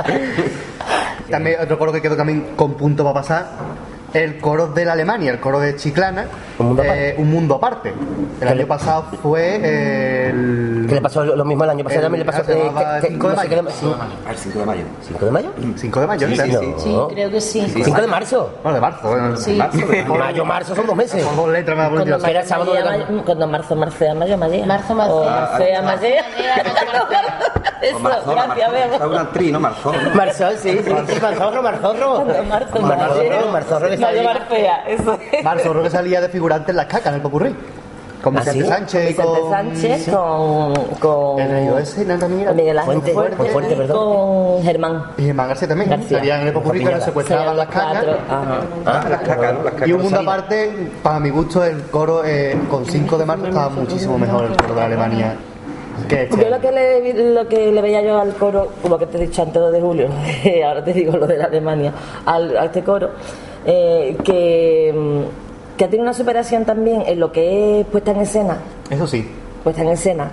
También 1.29 1.57
otro 1.61 1.77
coro 1.77 1.91
que 1.91 2.01
quedó 2.01 2.15
también 2.15 2.47
con 2.55 2.75
punto 2.75 3.03
para 3.03 3.13
pasar. 3.15 3.45
El 4.13 4.39
coro 4.39 4.67
de 4.67 4.85
la 4.85 4.93
Alemania, 4.93 5.31
el 5.31 5.39
coro 5.39 5.59
de 5.59 5.75
Chiclana, 5.75 6.25
Un 6.59 6.67
mundo 6.67 6.83
eh, 6.83 6.87
aparte. 6.87 7.15
un 7.21 7.29
mundo 7.29 7.55
aparte. 7.55 7.93
El 8.41 8.47
año 8.47 8.65
pasado 8.65 9.05
fue 9.21 9.55
el. 10.29 10.85
Que 10.87 10.95
le 10.95 11.01
pasó 11.01 11.23
lo 11.25 11.43
mismo 11.45 11.65
el 11.65 11.69
año 11.71 11.83
pasado, 11.83 11.99
El- 11.99 12.05
también 12.05 12.25
le 12.25 12.31
pasó. 12.31 12.45
que- 12.45 12.53
que- 12.53 13.07
cinco 13.09 13.27
de 13.29 13.35
no 13.35 13.41
sé 13.41 13.47
mayo. 13.47 13.49
qué 13.49 13.61
le- 13.63 13.71
sí. 13.71 13.95
Al 14.27 14.37
5 14.37 14.59
de 14.59 14.65
mayo. 14.65 14.83
¿5 15.03 15.25
de 15.25 15.31
mayo? 15.31 15.49
5 15.75 15.99
de 15.99 16.07
mayo, 16.07 16.27
Sí, 16.27 16.35
sí, 16.37 16.51
sí. 16.51 16.73
Sí, 16.77 16.97
creo 17.09 17.29
que 17.31 17.41
sí. 17.41 17.61
Sí, 17.73 17.83
5 17.83 18.01
de 18.01 18.07
marzo. 18.07 18.49
Bueno, 18.63 18.75
de 18.75 18.81
marzo. 18.81 19.07
bueno, 19.09 19.35
Sí. 19.37 19.53
Marzo, 19.57 19.77
de- 19.87 20.03
Mayo, 20.05 20.45
marzo 20.45 20.75
son 20.75 20.87
dos 20.87 20.95
meses. 20.95 21.23
Con 21.25 21.35
dos 21.35 21.49
letras 21.49 21.77
más 21.77 21.89
Cuando, 21.89 22.05
bonitas. 22.11 22.29
Era 22.29 22.39
el 22.41 22.47
sábado 22.47 22.73
de 22.73 23.23
cuando 23.25 23.47
marzo, 23.47 23.75
marcea, 23.75 24.13
mayo, 24.15 24.37
mayo. 24.37 24.65
Marzo, 24.65 24.95
marcea. 24.95 25.81
Marcea, 25.81 25.81
mayo. 25.81 26.07
Eso, 27.81 27.99
gracias. 27.99 28.71
Bego. 28.71 28.95
Es 28.95 29.01
una 29.01 29.21
actriz, 29.21 29.51
¿no? 29.51 29.59
Marzona. 29.59 30.11
Marzón, 30.15 30.53
sí, 30.61 30.79
Marzorro, 31.21 31.61
Marzorro. 31.61 32.25
Marzorro, 32.25 33.51
Marzorro 33.51 33.96
Mayo, 33.99 34.19
ahí. 34.19 34.25
marcea, 34.25 34.83
eso 34.87 35.17
es. 35.31 35.43
Marzo, 35.43 35.71
creo 35.71 35.83
que 35.83 35.89
salía 35.89 36.21
de 36.21 36.29
figurante 36.29 36.71
en 36.71 36.77
las 36.77 36.85
cacas 36.87 37.07
en 37.07 37.15
el 37.15 37.21
popurrí. 37.21 37.55
Con 38.21 38.35
¿Ah, 38.35 38.39
Vicente 38.39 38.63
sí? 38.63 38.67
Sánchez 38.67 39.03
y 39.03 39.07
Vicente 39.09 39.39
con. 39.39 39.51
Sánchez 39.51 40.09
con, 40.09 40.73
con, 40.99 41.39
El 41.39 41.49
rey 41.51 41.83
ese, 41.83 42.05
¿no? 42.05 42.17
También 42.17 42.41
era. 42.41 42.49
con 42.49 42.57
Miguel 42.57 42.77
Ángel 42.79 42.93
Fuente, 42.93 43.13
Fuerte, 43.13 43.35
con 43.37 43.47
Fuente, 43.47 43.73
y 43.73 43.77
perdón. 43.77 43.97
con 43.97 44.63
Germán. 44.63 45.03
Y 45.17 45.23
Germán 45.23 45.47
García 45.49 45.67
también. 45.67 45.89
García. 45.89 46.17
Salían 46.17 46.41
en 46.41 46.47
el 46.47 46.53
popurrí, 46.53 46.83
pero 46.83 47.01
secuestraban 47.01 47.57
las 47.57 47.67
cacas. 47.67 48.03
cuatro, 48.03 48.17
ajá. 48.29 48.59
Ah, 48.85 49.05
las 49.09 49.21
cacas, 49.21 49.53
¿no? 49.53 49.63
Las 49.63 49.73
cacas 49.73 49.87
Y 49.87 49.93
un 49.93 50.01
mundo 50.01 50.19
aparte, 50.19 50.89
para 51.03 51.19
mi 51.19 51.29
gusto, 51.29 51.63
el 51.63 51.83
coro 51.83 52.23
eh, 52.25 52.57
con 52.69 52.85
5 52.85 53.17
de 53.17 53.25
marzo 53.25 53.47
estaba 53.47 53.69
muchísimo 53.69 54.17
mejor 54.17 54.45
el 54.45 54.57
coro 54.57 54.75
de 54.75 54.81
Alemania 54.81 55.35
este. 56.09 56.29
Yo 56.37 56.49
lo 56.49 56.59
que, 56.61 56.71
le, 56.71 57.33
lo 57.33 57.47
que 57.47 57.71
le 57.71 57.81
veía 57.81 58.01
yo 58.01 58.19
al 58.19 58.33
coro, 58.35 58.71
lo 58.87 58.97
que 58.97 59.07
te 59.07 59.17
he 59.17 59.21
dicho 59.27 59.41
antes 59.41 59.61
lo 59.61 59.71
de 59.71 59.81
Julio, 59.81 60.09
ahora 60.65 60.83
te 60.83 60.93
digo 60.93 61.17
lo 61.17 61.27
de 61.27 61.37
la 61.37 61.45
Alemania, 61.45 61.91
al, 62.25 62.55
a 62.55 62.65
este 62.65 62.83
coro, 62.83 63.11
eh, 63.67 64.15
que, 64.23 64.93
mm, 64.95 65.77
que 65.77 65.85
ha 65.85 65.87
tenido 65.89 66.03
una 66.03 66.13
superación 66.13 66.65
también 66.65 67.03
en 67.05 67.19
lo 67.19 67.31
que 67.31 67.81
es 67.81 67.85
puesta 67.87 68.11
en 68.11 68.21
escena, 68.21 68.57
Eso 68.89 69.05
sí. 69.05 69.27
puesta 69.63 69.81
en 69.83 69.89
escena, 69.89 70.31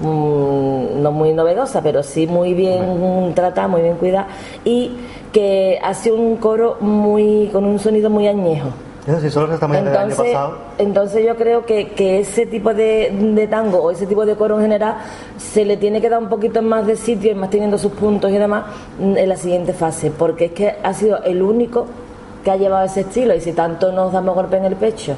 mm, 0.00 1.02
no 1.02 1.12
muy 1.12 1.32
novedosa, 1.34 1.82
pero 1.82 2.02
sí 2.02 2.26
muy 2.26 2.54
bien 2.54 3.32
tratada, 3.34 3.68
muy 3.68 3.82
bien 3.82 3.96
cuidada, 3.96 4.28
y 4.64 4.92
que 5.32 5.78
ha 5.82 5.92
sido 5.92 6.16
un 6.16 6.36
coro 6.36 6.76
muy 6.80 7.50
con 7.52 7.64
un 7.64 7.78
sonido 7.78 8.08
muy 8.08 8.26
añejo. 8.28 8.68
Eso 9.06 9.20
sí, 9.20 9.30
solo 9.30 9.46
año 9.46 9.74
Entonces, 9.74 10.16
pasado. 10.18 10.58
entonces 10.76 11.24
yo 11.24 11.34
creo 11.36 11.64
que, 11.64 11.88
que 11.92 12.20
ese 12.20 12.44
tipo 12.44 12.74
de, 12.74 13.10
de 13.10 13.46
tango 13.46 13.78
o 13.78 13.90
ese 13.90 14.06
tipo 14.06 14.26
de 14.26 14.36
coro 14.36 14.56
en 14.56 14.62
general 14.62 14.96
se 15.38 15.64
le 15.64 15.78
tiene 15.78 16.02
que 16.02 16.10
dar 16.10 16.20
un 16.22 16.28
poquito 16.28 16.60
más 16.60 16.86
de 16.86 16.94
sitio 16.94 17.32
y 17.32 17.34
más 17.34 17.48
teniendo 17.48 17.78
sus 17.78 17.92
puntos 17.92 18.30
y 18.30 18.36
demás 18.36 18.64
mm, 19.00 19.16
en 19.16 19.28
la 19.28 19.36
siguiente 19.38 19.72
fase, 19.72 20.10
porque 20.10 20.46
es 20.46 20.52
que 20.52 20.74
ha 20.82 20.92
sido 20.92 21.22
el 21.24 21.40
único 21.42 21.86
que 22.44 22.50
ha 22.50 22.56
llevado 22.56 22.84
ese 22.86 23.00
estilo 23.00 23.34
y 23.34 23.40
si 23.40 23.52
tanto 23.52 23.92
nos 23.92 24.12
damos 24.12 24.34
golpe 24.34 24.56
en 24.56 24.64
el 24.64 24.76
pecho 24.76 25.16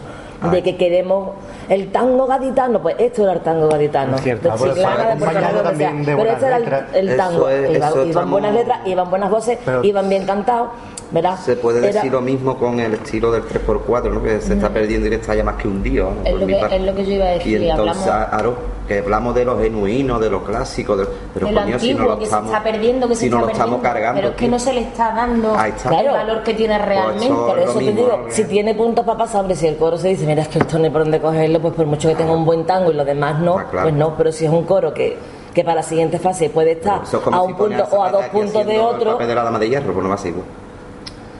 de 0.50 0.62
que 0.62 0.76
queremos 0.78 1.32
el 1.68 1.92
tango 1.92 2.26
gaditano, 2.26 2.80
pues 2.80 2.96
esto 2.98 3.24
era 3.24 3.34
el 3.34 3.40
tango 3.40 3.68
gaditano, 3.68 4.16
Es 4.16 4.22
cierto. 4.22 4.48
de 4.48 4.54
Ah, 4.54 4.56
Chiclana, 4.58 5.14
de 5.14 5.26
Rico, 5.48 5.62
también 5.62 6.04
de 6.04 6.16
pero 6.16 6.30
este 6.30 6.46
era 6.46 6.56
el, 6.94 7.08
Eso 7.10 7.16
tango, 7.18 7.48
es- 7.50 8.06
iban 8.08 8.30
buenas 8.30 8.54
letras, 8.54 8.78
iban 8.86 9.10
buenas 9.10 9.30
voces, 9.30 9.58
Pero- 9.62 9.84
iban 9.84 10.08
bien 10.08 10.24
cantados, 10.24 10.68
¿verdad? 11.12 11.38
Se 11.38 11.56
puede 11.56 11.78
Era- 11.78 11.88
decir 11.88 12.12
lo 12.12 12.20
mismo 12.20 12.56
con 12.56 12.78
el 12.80 12.94
estilo 12.94 13.32
del 13.32 13.42
3x4, 13.44 14.10
¿no? 14.12 14.22
Que 14.22 14.40
se 14.40 14.54
está 14.54 14.68
perdiendo 14.68 15.06
y 15.06 15.10
que 15.10 15.16
está 15.16 15.34
ya 15.34 15.44
más 15.44 15.56
que 15.56 15.66
un 15.68 15.82
día. 15.82 16.02
¿no? 16.04 16.16
Es 16.24 16.34
lo 16.34 16.46
que- 16.46 16.54
parte. 16.56 16.76
es 16.76 16.82
lo 16.82 16.94
que 16.94 17.04
yo 17.06 17.12
iba 17.14 17.24
a 17.24 17.28
decir, 17.30 17.60
Y 17.60 17.70
entonces 17.70 18.06
hablamos- 18.06 18.32
Aro, 18.34 18.54
que 18.86 18.98
hablamos 18.98 19.34
de 19.34 19.44
los 19.44 19.60
genuinos, 19.60 20.20
de 20.20 20.30
los 20.30 20.42
clásicos, 20.42 20.98
de- 20.98 21.06
pero 21.34 21.46
de 21.46 21.52
lo 21.52 21.60
coño, 21.62 21.78
si 21.78 21.94
no 21.94 22.04
lo 22.06 22.18
que 22.18 22.24
estamos, 22.24 22.50
se 22.50 22.56
está 22.56 22.64
perdiendo, 22.70 23.08
que 23.08 23.14
si 23.14 23.20
se 23.24 23.30
no 23.30 23.36
está 23.38 23.46
lo 23.46 23.52
estamos 23.52 23.80
cargando. 23.82 24.16
pero 24.20 24.28
es 24.30 24.34
que 24.34 24.44
tío. 24.46 24.50
no 24.50 24.58
se 24.58 24.72
le 24.72 24.80
está 24.80 25.12
dando 25.14 25.54
está. 25.64 26.00
el 26.00 26.08
valor 26.10 26.42
que 26.42 26.54
tiene 26.54 26.78
realmente. 26.78 27.24
eso- 27.26 27.46
Por 27.46 27.56
lo 27.56 27.62
eso 27.62 27.78
te 27.78 27.92
digo, 27.92 28.24
si 28.28 28.44
tiene 28.44 28.74
puntos 28.74 29.04
para 29.04 29.18
pasar, 29.18 29.40
hombre, 29.42 29.56
si 29.56 29.66
el 29.66 29.76
coro 29.76 29.96
se 29.96 30.08
dice, 30.08 30.26
mira, 30.26 30.42
es 30.42 30.48
que 30.48 30.58
esto 30.58 30.78
no 30.78 30.84
hay 30.84 30.90
por 30.90 31.02
dónde 31.02 31.20
cogerlo, 31.20 31.60
pues 31.60 31.74
por 31.74 31.86
mucho 31.86 32.08
que 32.08 32.14
tenga 32.16 32.32
un 32.32 32.44
buen 32.44 32.64
tango 32.66 32.90
y 32.90 32.94
los 32.94 33.06
demás 33.06 33.38
no, 33.40 33.58
Ah, 33.58 33.66
claro. 33.70 33.86
pues 33.88 33.94
no, 33.94 34.16
pero 34.16 34.32
si 34.32 34.44
es 34.46 34.50
un 34.50 34.64
coro 34.64 34.92
que, 34.92 35.16
que 35.54 35.62
para 35.64 35.76
la 35.76 35.82
siguiente 35.82 36.18
fase 36.18 36.50
puede 36.50 36.72
estar 36.72 37.02
es 37.02 37.12
a 37.14 37.42
un 37.42 37.54
punto 37.56 37.84
o 37.90 38.02
a 38.04 38.10
dos 38.10 38.24
puntos 38.26 38.52
de 38.52 38.60
haciendo 38.60 38.72
el 38.90 38.94
otro, 38.96 39.12
papel 39.12 39.28
de 39.28 39.34
la 39.34 39.42
dama 39.44 39.58
de 39.58 39.68
hierro, 39.68 39.92
pues 39.92 40.02
no 40.02 40.08
va 40.08 40.14
a 40.16 40.18
ser 40.18 40.30
igual. 40.32 40.46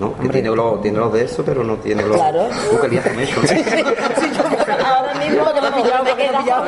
¿No? 0.01 0.17
Que 0.17 0.29
tiene 0.31 0.49
los, 0.49 0.81
tiene 0.81 0.99
los 0.99 1.13
de 1.13 1.25
eso, 1.25 1.45
pero 1.45 1.63
no 1.63 1.77
tiene 1.77 2.03
los. 2.03 2.17
Claro. 2.17 2.49
Qué 2.81 2.89
lío 2.89 3.03
con 3.03 3.21
eso. 3.21 3.41
ahora 4.87 5.13
mismo 5.15 5.53
que 5.53 5.61
me 5.61 5.73
pillado, 5.73 6.05
me 6.05 6.11
he 6.11 6.15
pillado. 6.39 6.65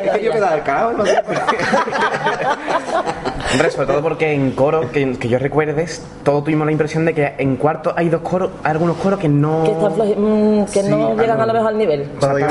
Es 0.00 0.10
que 0.12 0.22
yo 0.22 0.32
quedaba 0.32 0.54
el 0.54 0.62
carajo, 0.62 0.92
no 0.92 1.04
sé. 1.04 1.20
Hombre, 3.54 3.70
sobre 3.70 3.86
todo 3.86 4.02
porque 4.02 4.32
en 4.32 4.50
coro, 4.52 4.90
que, 4.90 5.16
que 5.16 5.28
yo 5.28 5.38
recuerdes, 5.38 6.02
todos 6.24 6.42
tuvimos 6.44 6.66
la 6.66 6.72
impresión 6.72 7.04
de 7.04 7.14
que 7.14 7.34
en 7.38 7.56
cuarto 7.56 7.92
hay 7.96 8.08
dos 8.08 8.20
coros, 8.22 8.50
hay 8.64 8.72
algunos 8.72 8.96
coros 8.96 9.18
que 9.20 9.28
no. 9.28 9.62
Que, 9.64 9.70
están 9.70 9.92
mm, 9.92 10.64
que 10.66 10.82
Sí, 10.82 10.90
no 10.90 11.14
llegan 11.16 11.40
a 11.40 11.46
lo 11.46 11.52
mejor 11.52 11.68
al 11.68 11.78
nivel. 11.78 12.08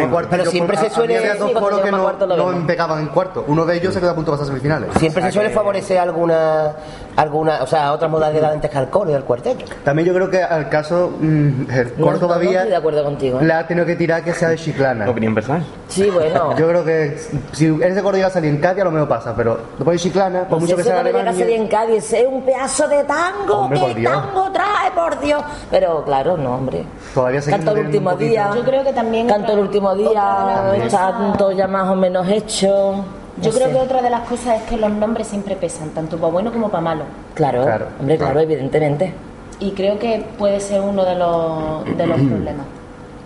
Cuarto, 0.10 0.30
Pero 0.30 0.46
siempre 0.46 0.78
por- 0.78 0.86
se 0.86 0.92
suele- 0.94 1.18
había 1.18 1.36
dos 1.36 1.52
coros 1.52 1.82
que 1.82 1.92
no, 1.92 2.12
no 2.38 2.52
empezaban 2.54 3.00
en 3.02 3.08
cuarto. 3.08 3.44
Uno 3.48 3.66
de 3.66 3.76
ellos 3.78 3.94
se 3.94 4.00
quedó 4.00 4.12
a 4.12 4.16
punto 4.16 4.32
de 4.32 4.38
pasar 4.38 4.46
a 4.46 4.48
semifinales. 4.56 4.90
Siempre 4.98 5.24
se 5.24 5.32
suele 5.32 5.50
favorecer 5.50 5.98
alguna, 5.98 6.72
alguna, 7.16 7.62
o 7.64 7.68
sea, 7.68 7.92
otras 7.94 8.10
modalidades 8.10 8.54
antes 8.56 8.72
que 8.72 8.78
al 8.78 8.90
coro 8.90 9.12
y 9.12 9.14
al 9.14 9.24
cuarteto. 9.26 9.66
También 9.84 10.08
yo 10.08 10.14
creo 10.14 10.30
que 10.30 10.42
al 10.42 10.70
caso, 10.70 11.12
mm, 11.20 11.70
el 11.72 11.94
coro 11.94 12.14
no, 12.14 12.20
todavía 12.20 12.50
no 12.52 12.58
estoy 12.58 12.70
de 12.72 12.76
acuerdo 12.78 13.04
contigo. 13.04 13.40
¿eh? 13.42 13.46
le 13.46 13.54
ha 13.54 13.68
tenido 13.68 13.86
que 13.86 13.96
tirar 13.96 14.24
que 14.24 14.34
sea 14.34 14.50
de 14.50 14.56
chiclana. 14.58 15.10
Opinión 15.10 15.36
personal. 15.36 15.64
Sí, 15.90 16.10
bueno. 16.10 16.58
Yo 16.58 16.68
creo 16.70 16.84
que 16.86 17.18
si 17.52 17.68
ese 17.82 18.02
coro 18.02 18.16
llega 18.16 18.28
a 18.28 18.32
salir 18.32 18.50
en 18.50 18.58
Cádiz, 18.60 18.82
a 18.82 18.86
lo 18.86 18.92
mejor 18.92 19.08
pasa, 19.08 19.34
pero 19.36 19.60
después 19.78 20.02
de 20.02 20.10
chiclana, 20.10 20.40
por 20.42 20.60
Pues 20.60 20.62
mucho 20.62 20.78
que 20.78 20.84
sea 20.84 20.93
no 20.98 21.04
llega 21.04 21.18
a 21.18 21.22
Alemania. 21.22 21.46
salir 21.46 21.60
en 21.62 21.68
Cádiz, 21.68 22.14
es 22.14 22.26
un 22.28 22.42
pedazo 22.44 22.88
de 22.88 23.04
tango, 23.04 23.54
Hombre, 23.62 23.80
¿qué 23.88 23.94
Dios. 23.96 24.12
tango 24.14 24.52
trae, 24.52 24.92
por 24.96 25.20
Dios? 25.20 25.44
Pero 25.72 26.04
claro, 26.04 26.38
no, 26.38 26.56
hombre. 26.56 26.86
Todavía 27.14 27.42
seguimos 27.42 27.66
Canto 27.66 27.80
el 27.80 27.86
último 27.88 28.16
día. 28.16 28.52
Yo 28.56 28.64
creo 28.64 28.84
que 28.84 28.94
también 28.94 29.28
Canto 29.28 29.52
el 29.54 29.60
último 29.60 29.96
día, 29.96 30.74
está 30.84 31.34
todo 31.38 31.52
ya 31.52 31.68
más 31.68 31.90
o 31.90 31.96
menos 31.96 32.28
hecho. 32.28 33.04
Yo 33.38 33.50
No 33.52 33.56
creo 33.58 33.68
sé. 33.68 33.74
que 33.74 33.80
otra 33.80 34.02
de 34.04 34.10
las 34.12 34.22
cosas 34.30 34.58
es 34.62 34.64
que 34.70 34.78
los 34.78 34.92
nombres 34.92 35.28
siempre 35.28 35.56
pesan, 35.56 35.90
tanto 35.90 36.18
para 36.18 36.32
bueno 36.32 36.52
como 36.52 36.70
para 36.70 36.82
malo. 36.84 37.04
Claro, 37.34 37.64
Claro, 37.64 37.88
hombre, 38.00 38.18
claro, 38.18 38.34
claro. 38.34 38.48
evidentemente. 38.48 39.14
Y 39.60 39.72
creo 39.72 39.98
que 39.98 40.24
puede 40.38 40.60
ser 40.60 40.82
uno 40.82 41.04
de 41.04 41.16
los, 41.16 41.84
de 41.98 42.06
los 42.06 42.18
problemas. 42.22 42.66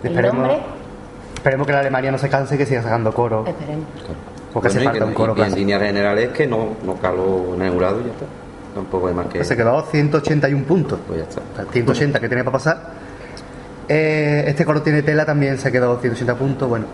El 0.04 0.10
Esperemos, 0.12 0.38
nombre, 0.38 0.60
esperemos 1.36 1.68
que 1.68 1.74
la 1.74 1.80
Alemania 1.80 2.12
no 2.12 2.18
se 2.18 2.30
canse 2.30 2.56
y 2.56 2.58
que 2.58 2.66
siga 2.66 2.84
sacando 2.84 3.14
coro. 3.14 3.44
esperemos. 3.48 3.86
Porque 4.58 4.70
hace 4.70 4.78
Bueno, 4.80 4.90
y 4.96 5.00
falta 5.00 5.06
que- 5.06 5.10
un 5.10 5.14
coro 5.14 5.34
y 5.38 5.42
en 5.48 5.56
líneas 5.56 5.82
generales 5.84 6.30
que 6.30 6.48
no, 6.48 6.70
no 6.84 6.96
caló 6.96 7.54
en 7.54 7.62
el 7.62 7.74
y 7.74 7.80
ya 7.80 8.12
está. 8.12 8.26
Tampoco 8.74 9.08
hay 9.08 9.14
más 9.14 9.28
que. 9.28 9.44
Se 9.44 9.56
quedó 9.56 9.78
a 9.78 9.84
181 9.86 10.66
puntos. 10.66 11.00
Pues 11.08 11.20
ya 11.20 11.26
está. 11.30 11.42
O 11.42 11.56
sea, 11.56 11.66
180 11.72 12.20
que 12.20 12.28
tiene 12.28 12.44
para 12.44 12.54
pasar. 12.54 12.82
Eh, 13.88 14.46
este 14.48 14.66
coro 14.66 14.82
tiene 14.82 15.04
tela 15.04 15.26
también 15.26 15.58
se 15.60 15.72
quedó 15.72 16.00
180 16.00 16.36
puntos. 16.36 16.68
Bueno, 16.68 16.86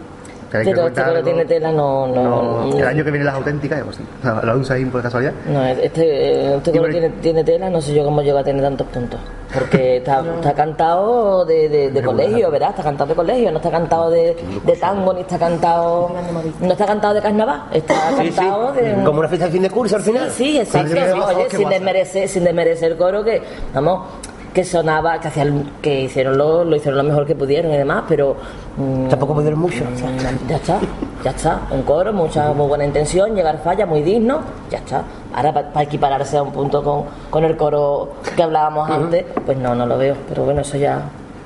tenéis 0.60 0.70
que 0.70 0.76
Pero 0.76 0.88
este 0.88 1.02
algo. 1.02 1.24
tiene 1.24 1.46
tela, 1.46 1.72
no, 1.72 2.08
no, 2.08 2.24
No, 2.24 2.66
no. 2.68 2.78
el 2.78 2.86
año 2.88 3.04
que 3.04 3.12
viene 3.12 3.26
las 3.26 3.36
auténticas, 3.36 3.82
pues 3.84 3.98
sí. 3.98 4.04
La, 4.24 4.42
la 4.44 4.56
usa 4.56 4.76
ahí 4.76 4.86
por 4.86 5.02
casualidad. 5.02 5.34
No, 5.48 5.64
este, 5.66 6.56
este 6.56 6.72
coro 6.72 6.84
por- 6.84 6.92
tiene, 6.92 7.10
tiene 7.22 7.44
tela, 7.44 7.70
no 7.70 7.82
sé 7.82 7.94
yo 7.94 8.04
cómo 8.04 8.22
llega 8.22 8.40
a 8.40 8.44
tener 8.44 8.62
tantos 8.62 8.88
puntos. 8.88 9.20
Porque 9.54 9.98
está, 9.98 10.24
está 10.36 10.54
cantado 10.54 11.46
de, 11.46 11.70
de, 11.70 11.92
de 11.92 12.02
colegio, 12.04 12.50
¿verdad? 12.50 12.70
Está 12.72 12.84
cantado 12.84 13.10
de 13.10 13.16
colegio, 13.16 13.52
no 13.52 13.58
está 13.58 13.70
cantado 13.72 14.10
de, 14.10 14.36
de 14.66 14.76
tango, 14.78 15.14
ni 15.14 15.22
está 15.22 15.38
cantado. 15.38 16.12
No 16.60 16.72
está 16.72 16.86
cantado 16.86 17.14
de 17.14 17.22
carnaval, 17.22 17.64
está 17.74 17.94
Sí, 18.18 18.30
sí. 18.30 18.32
cantado 18.36 18.74
de. 18.74 18.94
Como 19.04 19.20
una 19.20 19.28
fiesta 19.28 19.46
de 19.48 19.52
fin 19.52 19.62
de 19.64 19.70
curso 19.70 19.96
al 19.96 20.02
final. 20.02 20.30
Sí, 20.32 20.58
exacto. 20.60 20.90
Sí, 20.90 20.94
sí, 20.98 21.04
sí, 21.04 21.12
sí, 21.14 21.20
oye, 21.36 21.50
sin 21.50 21.70
desmerecer, 21.70 22.28
sin 22.30 22.44
desmerecer 22.44 22.92
el 22.94 22.98
coro 22.98 23.24
que, 23.24 23.42
vamos, 23.74 24.08
que 24.54 24.64
sonaba, 24.64 25.20
que 25.20 25.28
hacían, 25.30 25.72
que 25.82 26.02
hicieron 26.04 26.38
lo, 26.38 26.64
lo 26.64 26.76
hicieron 26.76 26.98
lo 26.98 27.04
mejor 27.04 27.26
que 27.26 27.36
pudieron 27.36 27.72
y 27.74 27.78
demás, 27.78 28.04
pero 28.08 28.36
mm, 28.78 29.08
Tampoco 29.10 29.34
pudieron 29.34 29.60
mucho. 29.60 29.84
Mm, 29.84 30.48
Ya 30.50 30.56
está, 30.58 30.80
ya 31.24 31.32
está. 31.32 31.60
Un 31.72 31.82
coro, 31.84 32.14
mucha 32.14 32.54
muy 32.54 32.68
buena 32.68 32.86
intención, 32.86 33.34
llegar 33.36 33.60
falla, 33.64 33.86
muy 33.86 34.02
digno, 34.04 34.42
ya 34.70 34.78
está. 34.78 35.04
Ahora 35.34 35.52
para 35.54 35.82
equipararse 35.84 36.38
a 36.38 36.44
un 36.44 36.52
punto 36.52 36.84
con, 36.84 37.06
con 37.32 37.44
el 37.44 37.58
coro 37.58 38.14
que 38.36 38.44
hablábamos 38.44 38.90
antes, 38.90 39.26
pues 39.46 39.58
no, 39.58 39.74
no 39.74 39.86
lo 39.86 39.98
veo. 39.98 40.16
Pero 40.30 40.46
bueno, 40.46 40.62
eso 40.62 40.78
ya. 40.78 41.02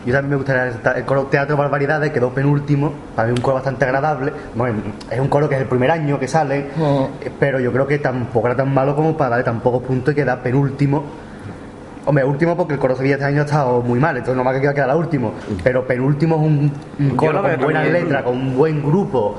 Yo 0.05 0.13
también 0.13 0.31
me 0.31 0.35
gustaría 0.37 0.71
el 0.95 1.05
coro 1.05 1.23
Teatro 1.23 1.57
Barbaridades, 1.57 2.11
quedó 2.11 2.29
penúltimo, 2.29 2.93
para 3.15 3.27
mí 3.27 3.33
un 3.35 3.41
coro 3.41 3.55
bastante 3.55 3.83
agradable. 3.85 4.31
Bueno, 4.55 4.79
es 5.09 5.19
un 5.19 5.27
coro 5.27 5.49
que 5.49 5.55
es 5.55 5.61
el 5.61 5.67
primer 5.67 5.91
año 5.91 6.17
que 6.19 6.27
sale, 6.29 6.59
eh, 7.21 7.31
pero 7.39 7.59
yo 7.59 7.71
creo 7.73 7.87
que 7.87 7.99
tampoco 7.99 8.47
era 8.47 8.55
tan 8.55 8.73
malo 8.73 8.95
como 8.95 9.17
para 9.17 9.31
darle 9.31 9.43
tan 9.45 9.59
pocos 9.59 9.83
puntos 9.83 10.13
y 10.13 10.15
quedar 10.15 10.41
penúltimo. 10.41 11.03
Hombre, 12.07 12.23
último 12.23 12.55
porque 12.55 12.73
el 12.75 12.79
coro 12.79 12.95
Sevilla 12.95 13.15
este 13.15 13.25
año 13.25 13.41
ha 13.41 13.43
estado 13.45 13.81
muy 13.81 13.99
mal, 13.99 14.15
entonces 14.15 14.37
no 14.37 14.43
más 14.45 14.55
que 14.55 14.61
queda 14.61 14.73
quedar 14.73 14.95
último. 14.95 15.33
Pero 15.61 15.85
penúltimo 15.85 16.37
es 16.37 16.41
un, 16.41 17.15
coro 17.17 17.41
con 17.41 17.57
buenas 17.59 17.85
letras, 17.89 18.23
con 18.23 18.33
un 18.33 18.55
buen 18.55 18.81
grupo. 18.81 19.35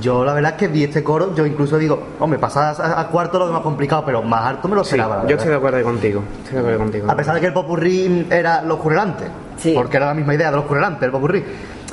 Yo 0.00 0.24
la 0.24 0.32
verdad 0.34 0.50
es 0.54 0.56
que 0.58 0.66
vi 0.66 0.82
este 0.82 1.04
coro, 1.04 1.32
yo 1.32 1.46
incluso 1.46 1.78
digo, 1.78 2.02
hombre, 2.18 2.40
pasar 2.40 2.74
a, 2.76 3.00
a 3.00 3.06
cuarto 3.06 3.38
lo 3.38 3.52
más 3.52 3.62
complicado, 3.62 4.02
pero 4.04 4.20
más 4.20 4.46
alto 4.46 4.66
me 4.66 4.74
lo 4.74 4.82
Sí, 4.82 4.96
esperaba. 4.96 5.22
la 5.22 5.28
yo 5.28 5.36
estoy 5.36 5.50
de 5.50 5.56
acuerdo 5.56 5.80
contigo. 5.84 6.22
Estoy 6.42 6.54
de 6.54 6.58
acuerdo 6.58 6.78
contigo. 6.80 7.06
A 7.08 7.14
pesar 7.14 7.34
de 7.36 7.40
que 7.40 7.46
el 7.46 7.52
popurrí 7.52 8.26
era 8.30 8.62
los 8.62 8.78
currelantes, 8.80 9.28
Sí. 9.56 9.72
porque 9.72 9.96
era 9.96 10.06
la 10.06 10.14
misma 10.14 10.34
idea 10.34 10.50
de 10.50 10.56
los 10.56 10.64
currelantes, 10.66 11.02
el 11.04 11.12
popurrí. 11.12 11.44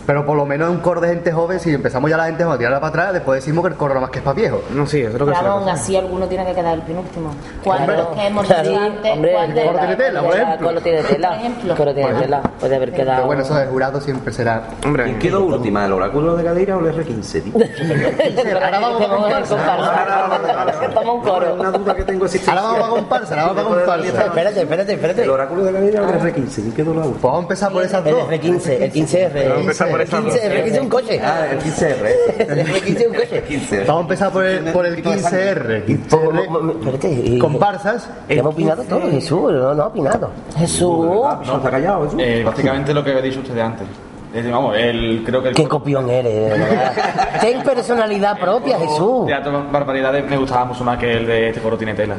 Pero 0.07 0.25
por 0.25 0.37
lo 0.37 0.45
menos 0.45 0.69
es 0.69 0.75
un 0.75 0.79
coro 0.81 1.01
de 1.01 1.09
gente 1.09 1.31
joven, 1.33 1.59
si 1.59 1.73
empezamos 1.73 2.09
ya 2.09 2.15
la 2.15 2.25
gente 2.27 2.43
joven 2.45 2.55
a 2.55 2.57
tirarla 2.57 2.79
para 2.79 2.89
atrás, 2.89 3.13
después 3.13 3.43
decimos 3.43 3.63
que 3.65 3.71
el 3.71 3.75
coro 3.77 3.99
más 3.99 4.09
que 4.09 4.19
es 4.19 4.23
para 4.23 4.35
viejos. 4.35 4.61
No, 4.71 4.85
sí, 4.87 5.01
eso 5.01 5.11
es 5.13 5.19
lo 5.19 5.25
que 5.25 5.33
suele 5.33 5.49
aún 5.49 5.67
así 5.67 5.95
alguno 5.97 6.27
tiene 6.27 6.45
que 6.45 6.53
quedar 6.55 6.75
el 6.75 6.81
penúltimo. 6.83 7.31
¿Cuál 7.61 7.85
de 7.85 7.97
los 7.97 8.07
que 8.07 8.25
hemos 8.27 8.47
Claro, 8.47 8.69
dicho 8.69 8.81
antes? 8.81 9.11
hombre, 9.11 9.31
cuál 9.33 9.49
el 9.49 9.55
de 9.55 9.65
coro 9.65 9.79
tiene 9.79 9.95
tela, 9.97 10.21
por 10.23 10.33
el 10.35 10.41
ejemplo. 10.41 10.67
coro 10.69 10.81
tiene 10.81 11.03
tela. 11.03 11.27
Por 11.29 11.37
ejemplo. 11.37 11.71
El 11.71 11.77
coro 11.77 11.93
tiene 11.93 12.13
tela, 12.13 12.41
puede 12.59 12.75
haber 12.77 12.91
quedado. 12.93 13.15
Pero 13.17 13.25
bueno, 13.27 13.41
eso 13.43 13.55
de 13.55 13.65
jurado 13.67 13.99
siempre 14.01 14.33
será. 14.33 14.63
Hombre, 14.85 15.03
¿Quién 15.03 15.19
quedó 15.19 15.43
última? 15.45 15.85
¿El 15.85 15.91
oráculo 15.91 16.35
de 16.37 16.43
Gadeira 16.43 16.77
o 16.77 16.79
el 16.79 16.95
R15, 16.95 17.43
tío? 17.43 17.53
Ahora 18.63 18.79
vamos 18.79 19.01
a 19.01 19.07
comparsa. 19.09 20.89
Toma 20.93 21.11
un 21.13 21.21
coro. 21.21 21.53
Una 21.55 21.71
duda 21.71 21.95
que 21.95 22.03
tengo 22.03 22.25
Ahora 22.47 22.61
vamos 22.61 22.83
a 22.85 22.89
comparsa, 22.91 23.41
ahora 23.41 23.53
vamos 23.61 23.73
a 23.73 23.75
comparsa. 23.85 24.25
Espérate, 24.25 24.61
espérate, 24.61 24.91
¿El 24.93 24.99
espérate. 24.99 25.29
oráculo 25.29 25.65
de 25.65 25.71
Gadeira 25.73 26.01
o 26.01 26.05
el 26.09 26.19
R15? 26.21 26.53
¿Quién 26.55 26.71
quedó 26.71 26.93
la 26.93 27.01
Pues 27.01 27.07
última? 27.13 27.27
vamos 27.29 27.39
a 27.39 27.41
empezar 27.43 27.71
por 27.73 27.83
esas 27.83 28.05
El 28.05 28.11
dos. 28.15 28.29
R15, 28.29 28.69
el 28.81 28.91
15R. 28.93 29.96
Por 29.97 30.01
El 30.01 30.07
esas 30.07 30.23
dos. 30.23 30.33
15, 30.33 30.47
el 30.47 30.65
R15 30.65 30.73
es 30.75 30.81
un 30.81 30.89
coche. 30.89 31.21
Ah, 31.23 31.45
el 31.51 31.59
15R. 31.59 32.15
El 32.39 32.67
R15 32.67 32.97
es 33.01 33.07
un 33.07 33.13
coche. 33.15 33.43
15 33.47 33.79
Vamos 33.85 33.97
a 33.97 34.01
empezar 34.01 34.31
por 34.31 34.45
el, 34.45 34.63
por 34.71 34.85
el 34.85 35.03
15R. 35.03 35.83
Mo- 36.11 36.31
mo- 36.31 36.31
15R. 36.31 36.49
mo- 36.49 36.71
Espérate. 36.79 37.09
y- 37.11 37.39
Comparsas. 37.39 38.09
Hemos 38.29 38.53
opinado 38.53 38.83
todo, 38.83 39.01
Jesús, 39.11 39.51
no, 39.53 39.73
no 39.73 39.83
ha 39.83 39.87
opinado. 39.87 40.31
Jesús. 40.57 41.05
No, 41.45 41.57
está 41.57 41.69
callado, 41.71 42.03
Jesús. 42.05 42.19
Eh, 42.23 42.43
básicamente 42.45 42.93
lo 42.93 43.03
que 43.03 43.09
había 43.11 43.21
dicho 43.23 43.39
ustedes 43.39 43.61
antes. 43.63 43.87
Es 44.29 44.33
decir, 44.43 44.51
vamos, 44.51 44.75
el, 44.77 45.23
creo 45.25 45.41
que 45.41 45.49
el 45.49 45.55
Qué 45.55 45.67
copión 45.67 46.09
eres, 46.09 46.33
de 46.33 46.49
verdad. 46.59 46.91
Ten 47.41 47.63
personalidad 47.63 48.37
propia, 48.39 48.77
Jesús. 48.77 49.25
Teatro 49.25 49.65
Barbaridades 49.71 50.29
me 50.29 50.37
gustaba 50.37 50.65
mucho 50.65 50.83
más 50.83 50.97
que 50.99 51.13
el 51.13 51.25
de 51.25 51.49
este 51.49 51.61
coro 51.61 51.77
tiene 51.77 51.93
tela. 51.93 52.15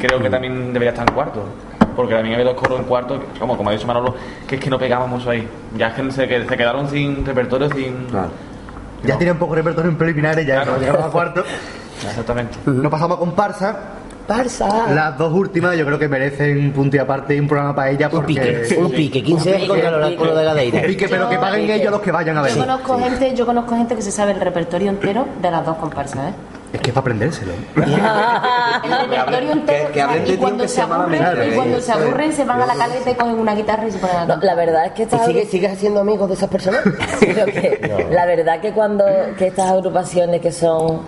Creo 0.00 0.18
que 0.20 0.30
también 0.30 0.72
debería 0.72 0.90
estar 0.90 1.06
en 1.08 1.14
cuarto. 1.14 1.42
Porque 1.98 2.14
también 2.14 2.34
había 2.36 2.46
dos 2.52 2.54
coros 2.54 2.78
en 2.78 2.84
cuarto, 2.86 3.20
como, 3.40 3.56
como 3.56 3.70
ha 3.70 3.72
dicho 3.72 3.84
Manolo, 3.88 4.14
que 4.46 4.54
es 4.54 4.60
que 4.60 4.70
no 4.70 4.78
pegábamos 4.78 5.26
ahí. 5.26 5.48
Ya 5.76 5.88
es 5.88 5.94
que 5.94 6.12
se, 6.12 6.28
que 6.28 6.46
se 6.46 6.56
quedaron 6.56 6.88
sin 6.88 7.26
repertorio, 7.26 7.68
sin. 7.70 8.04
Claro. 8.04 8.28
Ya 9.02 9.18
tiene 9.18 9.32
un 9.32 9.38
poco 9.38 9.56
repertorio 9.56 9.90
en 9.90 9.98
preliminares, 9.98 10.46
ya 10.46 10.62
Claro. 10.62 10.78
llegamos 10.78 11.06
a 11.06 11.08
cuarto. 11.10 11.42
Exactamente. 12.08 12.56
Nos 12.66 12.88
pasamos 12.88 13.16
a 13.16 13.18
comparsa. 13.18 13.76
Barça. 14.28 14.86
Las 14.94 15.18
dos 15.18 15.32
últimas 15.32 15.76
yo 15.76 15.84
creo 15.86 15.98
que 15.98 16.06
merecen 16.06 16.56
un 16.66 16.70
punto 16.70 16.94
y 16.96 17.00
aparte 17.00 17.34
y 17.34 17.40
un 17.40 17.48
programa 17.48 17.74
para 17.74 17.90
ellas 17.90 18.12
Un 18.12 18.20
porque... 18.20 18.34
pique, 18.68 18.76
un 18.78 18.90
pique. 18.92 19.24
15R 19.24 19.66
contra 19.66 19.88
el 19.88 19.94
oráculo 19.94 20.36
de 20.36 20.44
Gadeira. 20.44 20.78
Un 20.80 20.86
pique, 20.86 21.08
pero 21.08 21.28
que 21.28 21.38
paguen 21.38 21.68
ellos 21.68 21.90
los 21.90 22.00
que 22.00 22.12
vayan 22.12 22.36
a 22.36 22.42
ver. 22.42 22.52
Yo 22.54 22.60
conozco 22.60 22.98
gente, 23.00 23.34
yo 23.34 23.44
conozco 23.44 23.74
gente 23.74 23.96
que 23.96 24.02
se 24.02 24.12
sabe 24.12 24.32
el 24.32 24.40
repertorio 24.40 24.90
entero 24.90 25.26
de 25.42 25.50
las 25.50 25.66
dos 25.66 25.78
comparsas, 25.78 26.28
¿eh? 26.28 26.34
Es 26.72 26.80
que 26.80 26.90
es 26.90 26.94
para 26.94 27.00
aprendérselo. 27.00 27.52
El 27.76 29.10
repertorio 29.10 29.52
entero. 29.52 29.86
que- 29.86 29.92
que 29.92 30.02
hablen 30.02 30.24
de 30.24 30.32
y 30.32 30.36
cuando 30.36 30.68
se 30.68 30.80
aburren, 30.82 31.22
y 31.50 31.54
cuando 31.54 31.78
¿eh? 31.78 31.80
se 31.80 31.92
aburren 31.92 32.32
se 32.32 32.44
van 32.44 32.60
a 32.62 32.66
la 32.66 32.74
caleta 32.74 33.10
y 33.10 33.14
cogen 33.14 33.38
una 33.38 33.54
guitarra 33.54 33.86
y 33.88 33.90
se 33.90 33.98
ponen 33.98 34.16
a 34.16 34.24
No, 34.26 34.36
la 34.36 34.54
verdad 34.54 34.86
es 34.86 34.92
que 34.92 35.02
¿Y 35.02 35.04
estas 35.04 35.24
sigues, 35.26 35.50
sigues 35.50 35.72
haciendo 35.72 36.00
amigos 36.00 36.28
de 36.28 36.34
esas 36.34 36.48
personas? 36.50 36.82
Que 37.20 38.06
la 38.10 38.26
verdad 38.26 38.60
que 38.60 38.72
cuando 38.72 39.04
que 39.38 39.46
estas 39.46 39.70
agrupaciones 39.70 40.40
que 40.42 40.52
son 40.52 41.00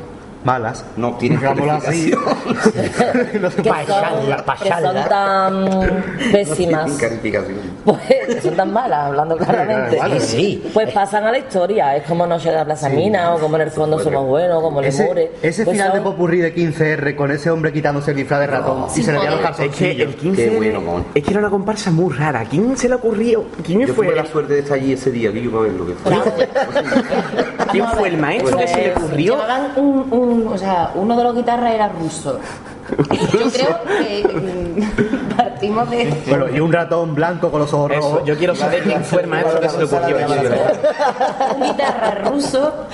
malas. 0.45 0.85
No 0.97 1.17
tiene 1.17 1.37
digámoslo 1.37 1.73
así. 1.73 2.11
no 3.41 3.51
se 3.51 3.63
que 3.63 3.69
son, 3.71 4.59
que 4.63 4.71
son 4.71 5.09
tan 5.09 6.05
pésimas, 6.33 6.91
pues 7.85 8.43
son 8.43 8.55
tan 8.57 8.73
malas, 8.73 9.07
hablando 9.07 9.37
claramente. 9.37 9.99
Sí, 10.21 10.21
sí. 10.21 10.71
Pues 10.73 10.93
pasan 10.93 11.25
a 11.25 11.31
la 11.33 11.39
historia, 11.39 11.97
es 11.97 12.05
como 12.05 12.27
Noche 12.27 12.51
de 12.51 12.57
la 12.57 12.65
Plaza 12.65 12.89
Mina, 12.89 13.35
o 13.35 13.39
como 13.39 13.57
en 13.57 13.63
el 13.63 13.71
fondo 13.71 13.99
somos 13.99 14.27
buenos, 14.27 14.63
como 14.63 14.81
Ese, 14.81 15.03
Lemures. 15.03 15.31
ese 15.43 15.65
Pues 15.65 15.77
final 15.77 15.93
de 15.93 16.01
popurrí 16.01 16.39
de 16.39 16.55
15R 16.55 17.15
con 17.17 17.31
ese 17.31 17.51
hombre 17.51 17.73
quitándose 17.73 18.11
el 18.13 18.17
disfraz 18.17 18.41
de 18.41 18.47
ratón 18.47 18.87
y 18.95 19.03
se 19.03 19.13
le 19.13 19.19
veían 19.19 19.33
los 19.33 19.41
poder. 19.51 19.69
Es 19.71 19.77
que 19.77 19.97
calzoncillos. 19.97 20.09
el 20.09 20.15
15 20.17 20.45
Qué 20.51 20.57
bueno, 20.57 20.81
mon. 20.81 21.05
es 21.15 21.23
que 21.25 21.31
era 21.31 21.41
una 21.41 21.51
comparsa 21.51 21.91
muy 21.91 22.13
rara. 22.15 22.45
¿Quién 22.49 22.77
se 22.77 22.89
le 22.89 22.95
ocurrió? 22.97 23.45
¿Quién 23.65 23.81
Yo 23.81 23.95
fue? 23.95 24.07
tuve 24.07 24.17
la 24.17 24.27
suerte 24.27 24.55
de 24.55 24.61
estar 24.61 24.77
allí 24.79 24.93
ese 24.93 25.11
día, 25.11 25.33
que 25.33 25.43
yo 25.43 25.51
para 25.51 25.63
ver 25.65 25.73
lo 25.73 25.87
que 25.87 25.95
fue. 25.95 26.13
¿Quién 27.73 27.87
fue 27.89 28.09
el 28.09 28.17
maestro 28.19 28.57
que 28.57 28.69
se 28.69 28.77
le 28.83 28.93
ocurrió? 28.95 29.35
Llevaban 29.35 29.73
un, 29.77 30.09
un- 30.31 30.49
o 30.49 30.57
sea, 30.59 30.91
uno 30.95 31.17
de 31.17 31.25
los 31.25 31.35
guitarras 31.35 31.73
era 31.75 31.89
ruso. 31.89 32.39
Yo 32.91 33.51
creo 33.53 33.81
que 33.85 34.29
mm, 34.29 35.37
partimos 35.37 35.89
de... 35.91 36.13
Bueno, 36.29 36.47
y 36.53 36.59
un 36.59 36.73
ratón 36.73 37.15
blanco 37.15 37.49
con 37.51 37.61
los 37.61 37.73
ojos 37.73 37.93
Eso, 37.93 38.01
rojos. 38.01 38.23
yo 38.25 38.37
quiero 38.37 38.55
saber 38.57 38.83
quién 38.83 39.05
fue 39.05 39.21
el 39.23 39.27
maestro 39.29 39.61
que 39.61 39.69
se 39.69 39.79
le 39.79 39.85
ocurrió 39.85 40.17
un 41.57 41.63
guitarra 41.63 42.11
ruso 42.25 42.87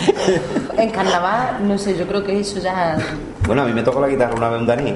en 0.77 0.91
carnaval, 0.91 1.67
no 1.67 1.79
sé, 1.79 1.97
yo 1.97 2.07
creo 2.07 2.23
que 2.25 2.41
eso 2.41 2.59
ya... 2.59 2.99
Bueno, 3.47 3.63
a 3.63 3.65
mí 3.65 3.73
me 3.73 3.83
tocó 3.83 4.01
la 4.01 4.09
guitarra 4.09 4.35
una 4.35 4.51
vez 4.51 4.61
un 4.61 4.67
danés. 4.67 4.95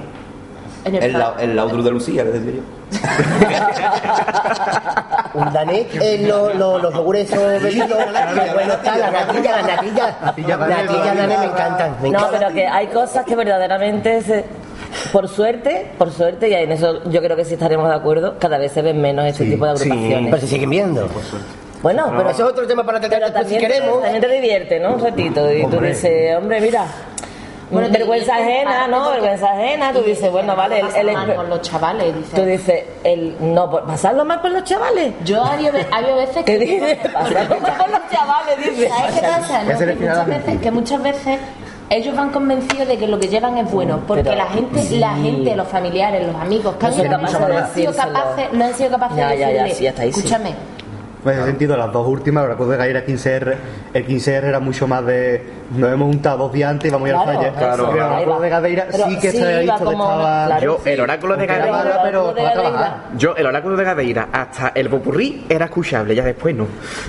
En 0.85 0.95
el 0.95 1.03
El, 1.03 1.13
la, 1.13 1.35
el 1.41 1.57
laudru 1.57 1.83
de 1.83 1.91
Lucía, 1.91 2.25
le 2.25 2.31
decía 2.33 2.53
yo. 2.53 2.63
Un 5.35 5.53
danés, 5.53 5.87
eh, 6.01 6.25
lo- 6.27 6.53
lo- 6.55 6.79
los 6.79 6.93
yogures 6.95 7.31
esos 7.31 7.63
bebidos, 7.63 7.89
bueno 8.55 8.73
está, 8.75 8.97
la 8.99 9.11
natilla, 9.11 9.57
la 9.57 9.63
natilla, 9.77 10.17
Natilla 10.25 10.57
natilla 10.57 11.15
danés 11.15 11.39
me 11.39 11.45
encantan. 11.47 11.97
me 12.03 12.11
No, 12.11 12.29
pero 12.31 12.49
que 12.53 12.67
hay 12.67 12.87
cosas 12.89 13.25
que 13.25 13.37
verdaderamente, 13.37 14.23
se- 14.23 14.45
por 15.13 15.29
suerte, 15.29 15.93
por 15.99 16.11
suerte, 16.11 16.49
y 16.49 16.55
en 16.55 16.73
eso 16.73 17.05
yo 17.11 17.21
creo 17.23 17.37
que 17.37 17.45
sí 17.45 17.55
estaremos 17.55 17.89
de 17.89 17.95
acuerdo, 17.95 18.37
cada 18.39 18.59
vez 18.59 18.73
se 18.73 18.83
ven 18.83 19.01
menos 19.01 19.25
este 19.27 19.45
tipo 19.45 19.67
de 19.67 19.77
sí. 19.77 19.89
agrupaciones. 19.91 20.31
Pero 20.31 20.41
se 20.41 20.47
siguen 20.49 20.71
viendo. 20.71 21.09
Bueno, 21.83 22.05
Pero 22.07 22.19
pero, 22.19 22.31
eso 22.31 22.45
es 22.45 22.51
otro 22.53 22.67
tema 22.67 22.85
para 22.85 23.01
tratar 23.01 23.21
pero 23.21 23.31
después 23.33 23.49
si 23.49 23.59
queremos. 23.59 24.03
también 24.03 24.21
te 24.21 24.29
divierte, 24.29 24.81
¿no? 24.81 24.95
Un 24.95 25.01
ratito. 25.01 25.51
Y 25.51 25.61
tú 25.63 25.77
Hombre. 25.77 25.89
dices, 25.91 26.37
hombre, 26.37 26.61
mira. 26.61 26.85
Bueno, 27.71 27.89
vergüenza 27.91 28.35
ajena, 28.37 28.87
¿no? 28.89 29.05
porque- 29.05 29.21
Vergüenza 29.21 29.51
ajena. 29.53 29.93
Tú 29.93 30.03
dices, 30.03 30.31
bueno, 30.31 30.57
vale, 30.57 30.83
el- 30.97 31.13
mal 31.13 31.35
con 31.35 31.49
los 31.49 31.61
chavales, 31.63 32.15
dice. 32.17 32.37
tú 32.37 32.45
dices, 32.45 32.85
el, 33.05 33.37
no, 33.41 33.71
por- 33.71 33.85
pasarlo 33.87 34.25
mal 34.25 34.41
con 34.41 34.53
los 34.53 34.65
chavales. 34.65 35.15
Yo 35.25 35.45
había, 35.45 35.73
había 35.93 36.15
veces 36.17 36.45
¿Qué 36.45 36.59
que... 36.59 36.65
dices? 36.65 36.99
Pasarlo 37.13 37.61
mal 37.61 37.77
con 37.79 37.91
los 37.93 38.01
chavales, 38.11 38.57
dices. 38.59 38.89
¿Sabes 38.89 39.15
qué 39.15 39.21
pasa? 39.27 39.63
No? 39.63 39.79
Que, 39.79 39.95
muchas 39.95 40.27
veces, 40.27 40.61
que 40.61 40.71
muchas 40.71 41.03
veces 41.03 41.39
ellos 41.91 42.15
van 42.17 42.31
convencidos 42.31 42.87
de 42.89 42.99
que 42.99 43.07
lo 43.09 43.19
que 43.19 43.29
llevan 43.29 43.59
es 43.59 43.71
bueno, 43.71 44.01
porque 44.07 44.23
Pero- 44.25 44.37
la 44.37 44.47
gente, 44.47 44.83
sí. 44.83 44.99
la 44.99 45.15
gente, 45.15 45.55
los 45.57 45.67
familiares, 45.69 46.27
los 46.27 46.37
amigos, 46.37 46.75
que 46.77 46.83
No 46.83 46.89
han, 46.89 46.95
sido 46.95 47.93
capaces, 47.95 48.53
no 48.53 48.65
han 48.65 48.75
sido 48.75 48.91
capaces 48.91 49.17
Ya, 49.17 49.29
de 49.31 49.39
ya, 49.39 49.51
ya, 49.51 49.63
decirle, 49.65 49.93
sí. 49.97 50.09
escúchame, 50.09 50.55
En 51.25 51.31
ese 51.33 51.45
sentido, 51.45 51.77
las 51.77 51.93
dos 51.93 52.07
últimas, 52.09 52.45
el 52.45 52.51
recuerdo 52.51 52.73
de 52.73 52.79
Gaira 52.79 53.05
15R, 53.05 53.55
el 53.93 54.07
15R 54.07 54.45
era 54.45 54.61
mucho 54.61 54.87
más 54.89 55.05
de. 55.05 55.61
Nos 55.77 55.93
hemos 55.93 56.09
juntado 56.09 56.39
dos 56.39 56.53
días 56.53 56.71
antes 56.71 56.89
y 56.89 56.93
vamos 56.93 57.07
a 57.07 57.11
ir 57.11 57.15
al 57.17 57.25
Claro, 57.25 57.39
falle. 57.39 57.53
claro, 57.57 58.19
el 58.19 58.31
va. 58.31 58.41
de 58.41 58.49
Gadeira 58.49 58.87
sí 58.91 59.19
que 59.21 59.31
se 59.31 59.45
había 59.45 59.59
visto 59.61 59.85
que 59.87 59.93
estaba. 59.93 60.59
Yo, 60.61 60.81
el 60.85 61.01
oráculo 61.01 61.37
de 61.37 61.47
Gadeira. 61.47 62.01
pero. 62.03 62.35
Yo, 63.17 63.37
el 63.37 63.47
oráculo 63.47 63.77
de 63.77 63.85
Gadeira, 63.85 64.29
hasta 64.33 64.73
el 64.75 64.89
popurrí 64.89 65.45
era 65.49 65.67
escuchable, 65.67 66.15
ya 66.15 66.25
después 66.25 66.55
no. 66.57 66.65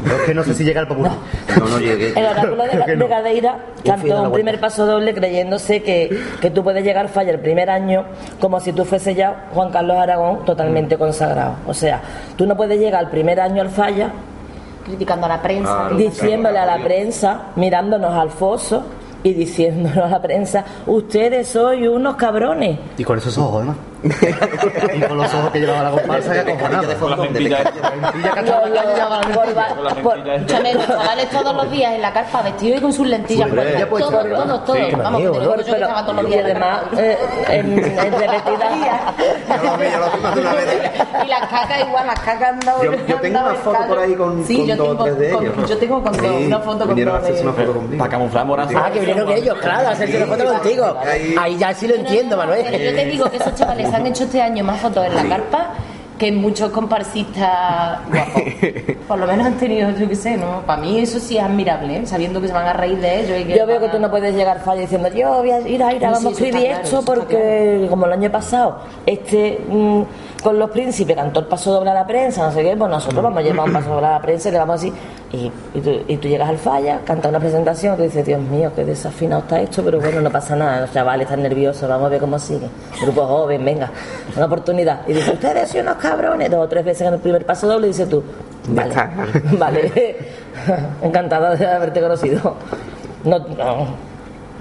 Es 0.05 0.21
que 0.25 0.33
no 0.33 0.43
sé 0.43 0.53
si 0.53 0.63
llega 0.63 0.81
al 0.81 0.87
popurrí. 0.87 1.09
No, 1.57 1.67
no 1.67 1.79
llegué. 1.79 2.09
El 2.19 2.25
oráculo 2.25 2.63
de, 2.63 3.07
Gadeira 3.07 3.55
cantó 3.85 4.07
la 4.07 4.21
un 4.21 4.31
primer 4.31 4.59
paso 4.59 4.85
doble 4.85 5.13
creyéndose 5.13 5.81
que, 5.83 6.19
que 6.39 6.51
tú 6.51 6.63
puedes 6.63 6.83
llegar 6.83 7.05
al 7.05 7.09
falla 7.09 7.31
el 7.31 7.39
primer 7.39 7.69
año 7.69 8.05
como 8.39 8.59
si 8.59 8.73
tú 8.73 8.85
fuese 8.85 9.15
ya 9.15 9.47
Juan 9.53 9.71
Carlos 9.71 9.97
Aragón 9.97 10.45
totalmente 10.45 10.97
consagrado. 10.97 11.55
O 11.65 11.73
sea, 11.73 12.01
tú 12.35 12.45
no 12.45 12.55
puedes 12.55 12.79
llegar 12.79 12.99
al 13.05 13.09
primer 13.09 13.39
año 13.39 13.61
al 13.61 13.69
criticando 14.85 15.25
a 15.25 15.29
la 15.29 15.41
prensa. 15.41 15.89
Diciéndole 15.95 16.57
a 16.57 16.65
la 16.65 16.83
prensa, 16.83 17.51
mirándonos 17.55 18.13
al 18.13 18.29
foso 18.29 18.83
y 19.23 19.33
diciéndonos 19.33 19.97
a 19.97 20.09
la 20.09 20.21
prensa, 20.21 20.65
ustedes 20.87 21.47
sois 21.47 21.87
unos 21.87 22.15
cabrones. 22.15 22.79
Y 22.97 23.03
con 23.03 23.17
esos 23.17 23.37
ojos, 23.37 23.57
además. 23.57 23.90
Y 24.03 25.01
con 25.01 25.17
los 25.17 25.33
ojos 25.33 25.51
que 25.51 25.59
llevaba 25.59 25.83
la 25.83 25.91
comparsa 25.91 26.33
que 26.33 26.39
acojonaba. 26.39 26.87
de 26.87 26.95
Con 26.95 27.09
la 27.11 27.17
fondón, 27.17 27.33
de 27.33 27.49
la 27.49 27.57
por- 27.63 27.71
mentilla 27.71 27.71
esta. 30.35 30.51
Escúchame, 30.51 30.73
los 30.73 30.87
chavales 30.87 31.29
todos 31.29 31.55
los 31.55 31.71
días 31.71 31.93
en 31.93 32.01
la 32.01 32.13
carpa 32.13 32.41
vestidos 32.41 32.77
y 32.77 32.81
con 32.81 32.93
sus 32.93 33.07
lentillas 33.07 33.49
todos, 33.49 33.63
todos, 34.09 34.65
todos. 34.65 34.91
Vamos, 34.91 35.21
que 35.21 35.27
amigo, 35.27 35.31
te 35.33 35.39
digo 35.39 35.55
¿no? 35.55 35.61
yo 35.61 35.65
que 35.65 35.71
estaba 35.81 36.01
todos 36.05 36.15
los 36.15 36.25
y 36.25 36.27
días 36.33 36.45
además, 36.45 36.81
en, 37.49 37.71
en 37.71 38.11
repetidas 38.11 38.71
Ya 39.47 39.57
lo 39.63 39.77
vi, 39.77 39.85
ya 39.85 39.97
lo 39.99 40.09
vi 40.11 40.19
más 40.21 40.35
de 40.35 40.41
una 40.41 40.53
vez. 40.53 40.67
Y 41.23 41.27
las 41.27 41.39
cacas 41.41 41.79
igual, 41.87 42.07
las 42.07 42.19
cacas 42.19 42.49
han 42.49 42.59
dado. 42.61 42.83
Yo- 42.83 42.91
tengo 43.21 43.39
una 43.39 43.53
foto 43.55 43.77
por 43.87 43.99
ahí 43.99 44.15
con- 44.15 44.45
Sí, 44.45 44.57
con 44.57 44.65
yo 44.67 44.75
dos 44.75 44.87
o 44.87 44.91
tengo 44.91 45.03
tres 45.03 45.17
de 45.17 45.29
ellos. 45.29 45.69
Yo 45.69 45.77
tengo 45.77 46.03
con 46.03 46.15
Sí, 46.15 46.21
dos, 46.21 46.35
una 46.41 46.59
foto 46.59 46.85
con 46.85 47.05
dos. 47.05 47.23
de-. 47.23 47.97
Para 47.97 48.09
camuflar 48.09 48.45
morazo. 48.45 48.73
Ah, 48.77 48.89
que 48.91 48.99
vinieron 48.99 49.29
ellos, 49.31 49.57
claro, 49.59 49.87
a 49.89 49.91
hacerse 49.91 50.17
una 50.23 50.25
foto 50.35 50.45
contigo. 50.53 50.97
Ahí- 51.39 51.57
ya 51.57 51.73
sí 51.73 51.87
lo 51.87 51.95
entiendo, 51.95 52.37
Pero 52.37 52.49
Manuel. 52.49 52.71
yo 52.71 52.95
te 52.95 53.05
digo 53.05 53.29
que 53.29 53.37
esos 53.37 53.53
chavales 53.55 53.90
han 53.93 54.07
hecho 54.07 54.25
este 54.25 54.41
año 54.41 54.63
más 54.63 54.79
fotos 54.79 55.05
en 55.05 55.15
la 55.15 55.23
carpa 55.23 55.73
que 56.21 56.31
muchos 56.31 56.69
comparsistas 56.69 57.99
guapos. 58.07 58.43
Por 59.07 59.17
lo 59.17 59.25
menos 59.25 59.47
han 59.47 59.57
tenido, 59.57 59.89
yo 59.89 60.07
qué 60.07 60.15
sé, 60.15 60.37
¿no? 60.37 60.61
Para 60.67 60.79
mí 60.79 60.99
eso 60.99 61.19
sí 61.19 61.37
es 61.37 61.43
admirable, 61.43 61.97
¿eh? 61.97 62.05
sabiendo 62.05 62.39
que 62.39 62.47
se 62.47 62.53
van 62.53 62.67
a 62.67 62.73
reír 62.73 62.99
de 62.99 63.21
ellos. 63.21 63.39
Y 63.41 63.45
que 63.45 63.57
Yo 63.57 63.65
veo 63.65 63.79
que 63.79 63.89
tú 63.89 63.97
no 63.97 64.11
puedes 64.11 64.35
llegar 64.35 64.57
al 64.57 64.63
fallo 64.63 64.81
diciendo 64.81 65.09
yo 65.09 65.39
voy 65.39 65.49
a 65.49 65.67
ir 65.67 65.81
a 65.81 65.91
ir, 65.95 65.99
No, 65.99 66.11
vamos 66.11 66.25
a 66.27 66.29
escribir 66.29 66.67
claro, 66.67 66.83
esto 66.83 67.01
porque 67.03 67.87
como 67.89 68.05
el 68.05 68.13
año 68.13 68.31
pasado 68.31 68.81
este 69.07 69.61
mm, 69.67 70.01
con 70.41 70.57
los 70.57 70.69
príncipes 70.71 71.15
cantó 71.15 71.41
el 71.41 71.45
paso 71.45 71.71
doble 71.71 71.91
a 71.91 71.93
la 71.93 72.05
prensa, 72.07 72.45
no 72.45 72.51
sé 72.51 72.63
qué, 72.63 72.75
pues 72.75 72.89
nosotros 72.89 73.23
vamos 73.23 73.39
a 73.39 73.41
llevar 73.41 73.67
un 73.67 73.73
paso 73.73 73.89
doble 73.89 74.07
a 74.07 74.11
la 74.11 74.21
prensa 74.21 74.49
y 74.49 74.51
le 74.51 74.57
vamos 74.57 74.75
así 74.75 74.93
y, 75.31 75.51
y, 75.73 75.81
tú, 75.81 75.91
y 76.07 76.17
tú 76.17 76.27
llegas 76.27 76.49
al 76.49 76.57
falla, 76.57 76.99
cantas 77.05 77.29
una 77.29 77.39
presentación, 77.39 77.95
tú 77.95 78.03
dices, 78.03 78.25
Dios 78.25 78.41
mío, 78.41 78.71
qué 78.75 78.83
desafinado 78.83 79.41
está 79.41 79.61
esto, 79.61 79.83
pero 79.83 79.99
bueno, 79.99 80.21
no 80.21 80.29
pasa 80.29 80.55
nada, 80.55 80.81
los 80.81 80.91
chavales 80.91 81.25
están 81.25 81.41
nerviosos, 81.41 81.87
vamos 81.87 82.07
a 82.07 82.09
ver 82.09 82.19
cómo 82.19 82.37
sigue. 82.37 82.67
Grupo 83.01 83.25
joven, 83.25 83.63
venga, 83.63 83.89
una 84.35 84.45
oportunidad. 84.45 85.07
Y 85.07 85.13
dice, 85.13 85.31
ustedes 85.31 85.69
son 85.69 85.81
unos 85.81 85.95
cabrones, 85.97 86.49
dos 86.49 86.65
o 86.65 86.67
tres 86.67 86.83
veces 86.83 87.07
en 87.07 87.13
el 87.13 87.19
primer 87.19 87.45
paso 87.45 87.67
doble 87.67 87.87
y 87.87 87.89
dices 87.91 88.09
tú, 88.09 88.23
vale, 88.69 88.93
vale, 89.57 90.17
encantada 91.01 91.55
de 91.55 91.65
haberte 91.65 92.01
conocido. 92.01 92.55
No, 93.23 93.39
no. 93.39 94.10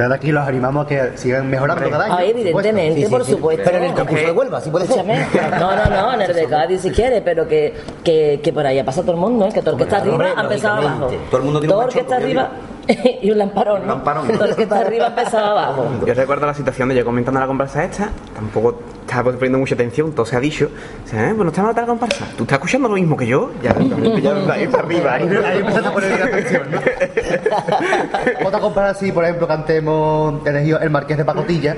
Pero 0.00 0.14
aquí 0.14 0.32
los 0.32 0.48
animamos 0.48 0.86
a 0.86 0.88
que 0.88 1.18
sigan 1.18 1.50
mejorando 1.50 1.90
cada 1.90 2.06
año. 2.06 2.14
Ah, 2.16 2.24
evidentemente, 2.24 2.94
Sí, 2.94 3.04
sí, 3.04 3.10
por 3.10 3.22
supuesto. 3.22 3.64
Pero 3.66 3.76
en 3.76 3.84
el 3.84 3.92
concurso 3.92 4.24
de 4.24 4.32
Huelva, 4.32 4.60
sí 4.62 4.70
puede 4.70 4.86
ser. 4.86 5.04
No, 5.04 5.76
no, 5.76 5.90
no, 5.90 6.14
en 6.14 6.22
el 6.22 6.34
de 6.34 6.46
Cádiz 6.46 6.80
si 6.80 6.90
quiere, 6.90 7.20
pero 7.20 7.46
que, 7.46 7.74
que, 8.02 8.40
que 8.42 8.50
por 8.50 8.64
ahí 8.64 8.78
ha 8.78 8.84
pasado 8.86 9.02
todo 9.04 9.16
el 9.16 9.20
mundo, 9.20 9.46
¿eh? 9.46 9.50
que 9.52 9.60
todo 9.60 9.72
el 9.72 9.76
que 9.76 9.82
está 9.82 9.98
arriba 9.98 10.32
ha 10.34 10.40
empezado 10.40 10.76
abajo. 10.78 11.10
Todo 11.30 11.36
el 11.36 11.44
mundo 11.44 11.60
tiene 11.60 11.74
un 11.74 11.80
Todo 11.80 11.88
el 11.88 11.92
que 11.92 12.00
está 12.00 12.16
arriba 12.16 12.50
y 13.22 13.30
un 13.30 13.38
lamparón. 13.38 13.82
Un 13.82 13.86
¿no? 13.86 13.94
lamparón. 13.94 14.30
El 14.30 14.56
que 14.56 14.62
está 14.62 14.80
arriba 14.80 15.06
ha 15.06 15.08
empezado 15.08 15.46
abajo. 15.46 15.86
Yo 16.06 16.14
recuerdo 16.14 16.46
la 16.46 16.54
situación 16.54 16.88
de 16.88 16.96
yo 16.96 17.04
comentando 17.04 17.40
la 17.40 17.46
comparsa 17.46 17.84
esta, 17.84 18.10
tampoco 18.34 18.80
estaba 19.00 19.32
poniendo 19.32 19.58
mucha 19.58 19.74
atención, 19.74 20.12
todo 20.12 20.26
se 20.26 20.36
ha 20.36 20.40
dicho. 20.40 20.70
O 21.04 21.08
sea, 21.08 21.30
¿eh? 21.30 21.34
pues 21.34 21.44
no 21.44 21.48
está 21.48 21.62
mal 21.62 21.74
la 21.74 21.86
comparsa. 21.86 22.26
¿Tú 22.36 22.44
estás 22.44 22.56
escuchando 22.56 22.88
lo 22.88 22.94
mismo 22.94 23.16
que 23.16 23.26
yo? 23.26 23.50
Ya, 23.62 23.74
ya 23.78 24.52
ahí 24.52 24.66
para 24.68 24.84
arriba. 24.84 25.14
Ahí, 25.14 25.28
ahí 25.28 25.58
empezaste 25.58 25.88
a 25.88 25.92
poner 25.92 26.22
atención, 26.22 26.62
¿no? 26.70 26.78
Otra 28.46 28.60
comparsa, 28.60 29.00
si 29.00 29.12
por 29.12 29.24
ejemplo 29.24 29.46
cantemos 29.46 30.46
elegido 30.46 30.80
el 30.80 30.90
Marqués 30.90 31.18
de 31.18 31.24
Pacotilla. 31.24 31.76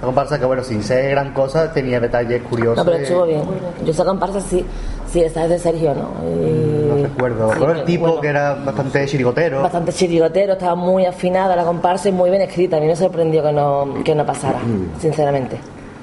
La 0.00 0.06
comparsa 0.06 0.38
que, 0.38 0.44
bueno, 0.44 0.62
sin 0.62 0.82
ser 0.84 1.10
gran 1.10 1.32
cosa, 1.32 1.72
tenía 1.72 1.98
detalles 1.98 2.42
curiosos. 2.42 2.76
No, 2.76 2.84
pero 2.84 3.02
estuvo 3.02 3.26
bien. 3.26 3.42
Yo 3.84 3.90
esa 3.90 4.04
comparsa 4.04 4.40
sí, 4.40 4.64
sí, 5.12 5.20
esta 5.22 5.44
es 5.44 5.50
de 5.50 5.58
Sergio, 5.58 5.94
¿no? 5.94 6.10
Y- 6.28 6.86
No 6.88 7.02
recuerdo. 7.02 7.48
Sí, 7.52 7.56
Pero 7.58 7.70
el 7.70 7.76
pero 7.76 7.84
tipo 7.86 8.06
bueno. 8.06 8.20
que 8.20 8.28
era 8.28 8.54
bastante 8.54 9.06
chirigotero. 9.06 9.62
bastante 9.62 9.92
chirigotero, 9.92 10.52
estaba 10.54 10.74
muy 10.74 11.06
afinada 11.06 11.54
la 11.56 11.64
comparsa 11.64 12.08
y 12.08 12.12
muy 12.12 12.30
bien 12.30 12.42
escrita. 12.42 12.76
A 12.76 12.80
mí 12.80 12.86
me 12.86 12.96
sorprendió 12.96 13.42
que 13.42 13.52
no, 13.52 13.94
que 14.04 14.14
no 14.14 14.24
pasara, 14.26 14.58
Mm. 14.60 15.00
sinceramente. 15.00 15.58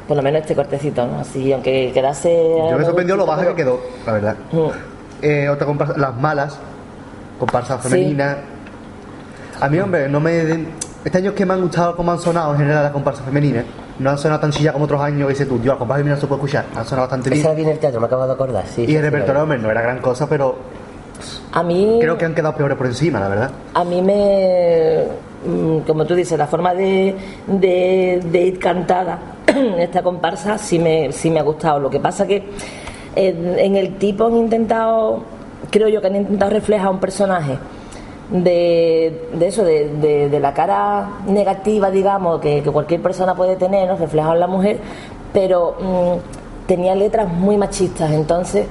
Por 0.08 0.16
lo 0.18 0.22
menos 0.24 0.42
este 0.42 0.54
cortecito, 0.56 1.06
¿no? 1.08 1.20
Así, 1.20 1.52
aunque 1.52 1.92
quedase. 1.94 2.56
Yo 2.70 2.78
me 2.78 2.86
sorprendió 2.86 3.16
lo 3.16 3.26
baja 3.26 3.48
que 3.48 3.56
quedó, 3.56 3.80
la 4.06 4.12
verdad. 4.14 4.36
Mm. 4.52 4.60
Eh, 5.24 5.50
otra 5.50 5.66
comparsa, 5.66 5.98
Las 5.98 6.16
Malas, 6.16 6.60
comparsa 7.40 7.82
Sí. 7.82 7.90
femenina. 7.90 8.38
A 9.60 9.70
mí, 9.70 9.80
hombre, 9.80 10.08
no 10.10 10.20
me. 10.20 10.66
Este 11.04 11.18
año 11.18 11.30
es 11.32 11.36
que 11.36 11.46
me 11.46 11.54
han 11.54 11.62
gustado 11.62 11.96
como 11.96 12.12
han 12.12 12.20
sonado 12.20 12.52
en 12.54 12.60
general 12.60 12.84
las 12.84 12.92
comparsas 12.92 13.26
femeninas. 13.26 13.64
No 14.00 14.10
han 14.10 14.18
sonado 14.18 14.42
tan 14.42 14.52
chilla 14.52 14.74
como 14.74 14.86
otros 14.86 15.00
años, 15.02 15.28
que 15.28 15.34
dices 15.34 15.48
tú, 15.48 15.60
yo, 15.62 15.74
la 15.74 15.78
comparsa 15.80 16.00
femenina 16.00 16.20
se 16.20 16.28
puede 16.28 16.40
escuchar. 16.42 16.66
Han 16.76 16.86
sonado 16.86 17.08
bastante 17.08 17.34
Esa 17.34 17.50
bien. 17.50 17.56
vi 17.56 17.64
en 17.64 17.70
el 17.70 17.80
teatro, 17.80 18.00
me 18.02 18.08
acabo 18.08 18.28
de 18.28 18.34
acordar. 18.34 18.66
Sí, 18.68 18.84
Y 18.84 18.88
sí, 18.88 18.96
el 18.96 19.02
repertorio, 19.02 19.46
no 19.46 19.72
era 19.72 19.82
gran 19.82 20.00
cosa, 20.00 20.28
pero 20.28 20.56
A 21.54 21.64
mí. 21.64 21.98
creo 22.02 22.18
que 22.18 22.26
han 22.26 22.36
quedado 22.36 22.56
peores 22.56 22.78
por 22.78 22.88
encima, 22.88 23.20
la 23.20 23.30
verdad. 23.30 23.52
A 23.74 23.84
mí 23.86 24.02
me. 24.02 25.04
mm, 25.48 25.80
Como 25.88 26.06
tú 26.06 26.14
dices, 26.16 26.38
la 26.38 26.48
forma 26.48 26.74
de, 26.74 27.16
de, 27.48 28.20
de 28.26 28.42
ir 28.42 28.60
cantada, 28.60 29.18
esta 29.80 30.04
comparsa, 30.04 30.58
sí 30.58 30.78
me, 30.78 31.12
sí 31.14 31.32
me 31.32 31.40
ha 31.40 31.44
gustado. 31.44 31.80
Lo 31.80 31.90
que 31.90 32.00
pasa 32.02 32.28
que 32.28 32.44
en, 33.16 33.58
en 33.60 33.76
el 33.78 33.96
tipo 33.98 34.26
han 34.28 34.36
intentado. 34.36 35.24
Creo 35.72 35.88
yo 35.88 36.00
que 36.02 36.08
han 36.08 36.16
intentado 36.18 36.52
reflejar 36.52 36.90
un 36.90 37.00
personaje 37.00 37.58
de, 38.32 39.28
de 39.34 39.48
eso, 39.48 39.64
de, 39.64 39.90
de- 40.02 40.30
de 40.30 40.40
la 40.40 40.54
cara 40.54 41.10
negativa, 41.28 41.92
digamos, 41.92 42.40
que, 42.42 42.64
que 42.64 42.72
cualquier 42.72 43.02
persona 43.02 43.36
puede 43.36 43.56
tener, 43.56 43.88
¿no? 43.88 43.98
reflejado 43.98 44.34
en 44.34 44.40
la 44.40 44.48
mujer, 44.48 44.80
pero 45.34 45.76
mm, 45.80 46.68
tenía 46.68 46.96
letras 46.96 47.28
muy 47.32 47.58
machistas, 47.58 48.12
entonces 48.12 48.66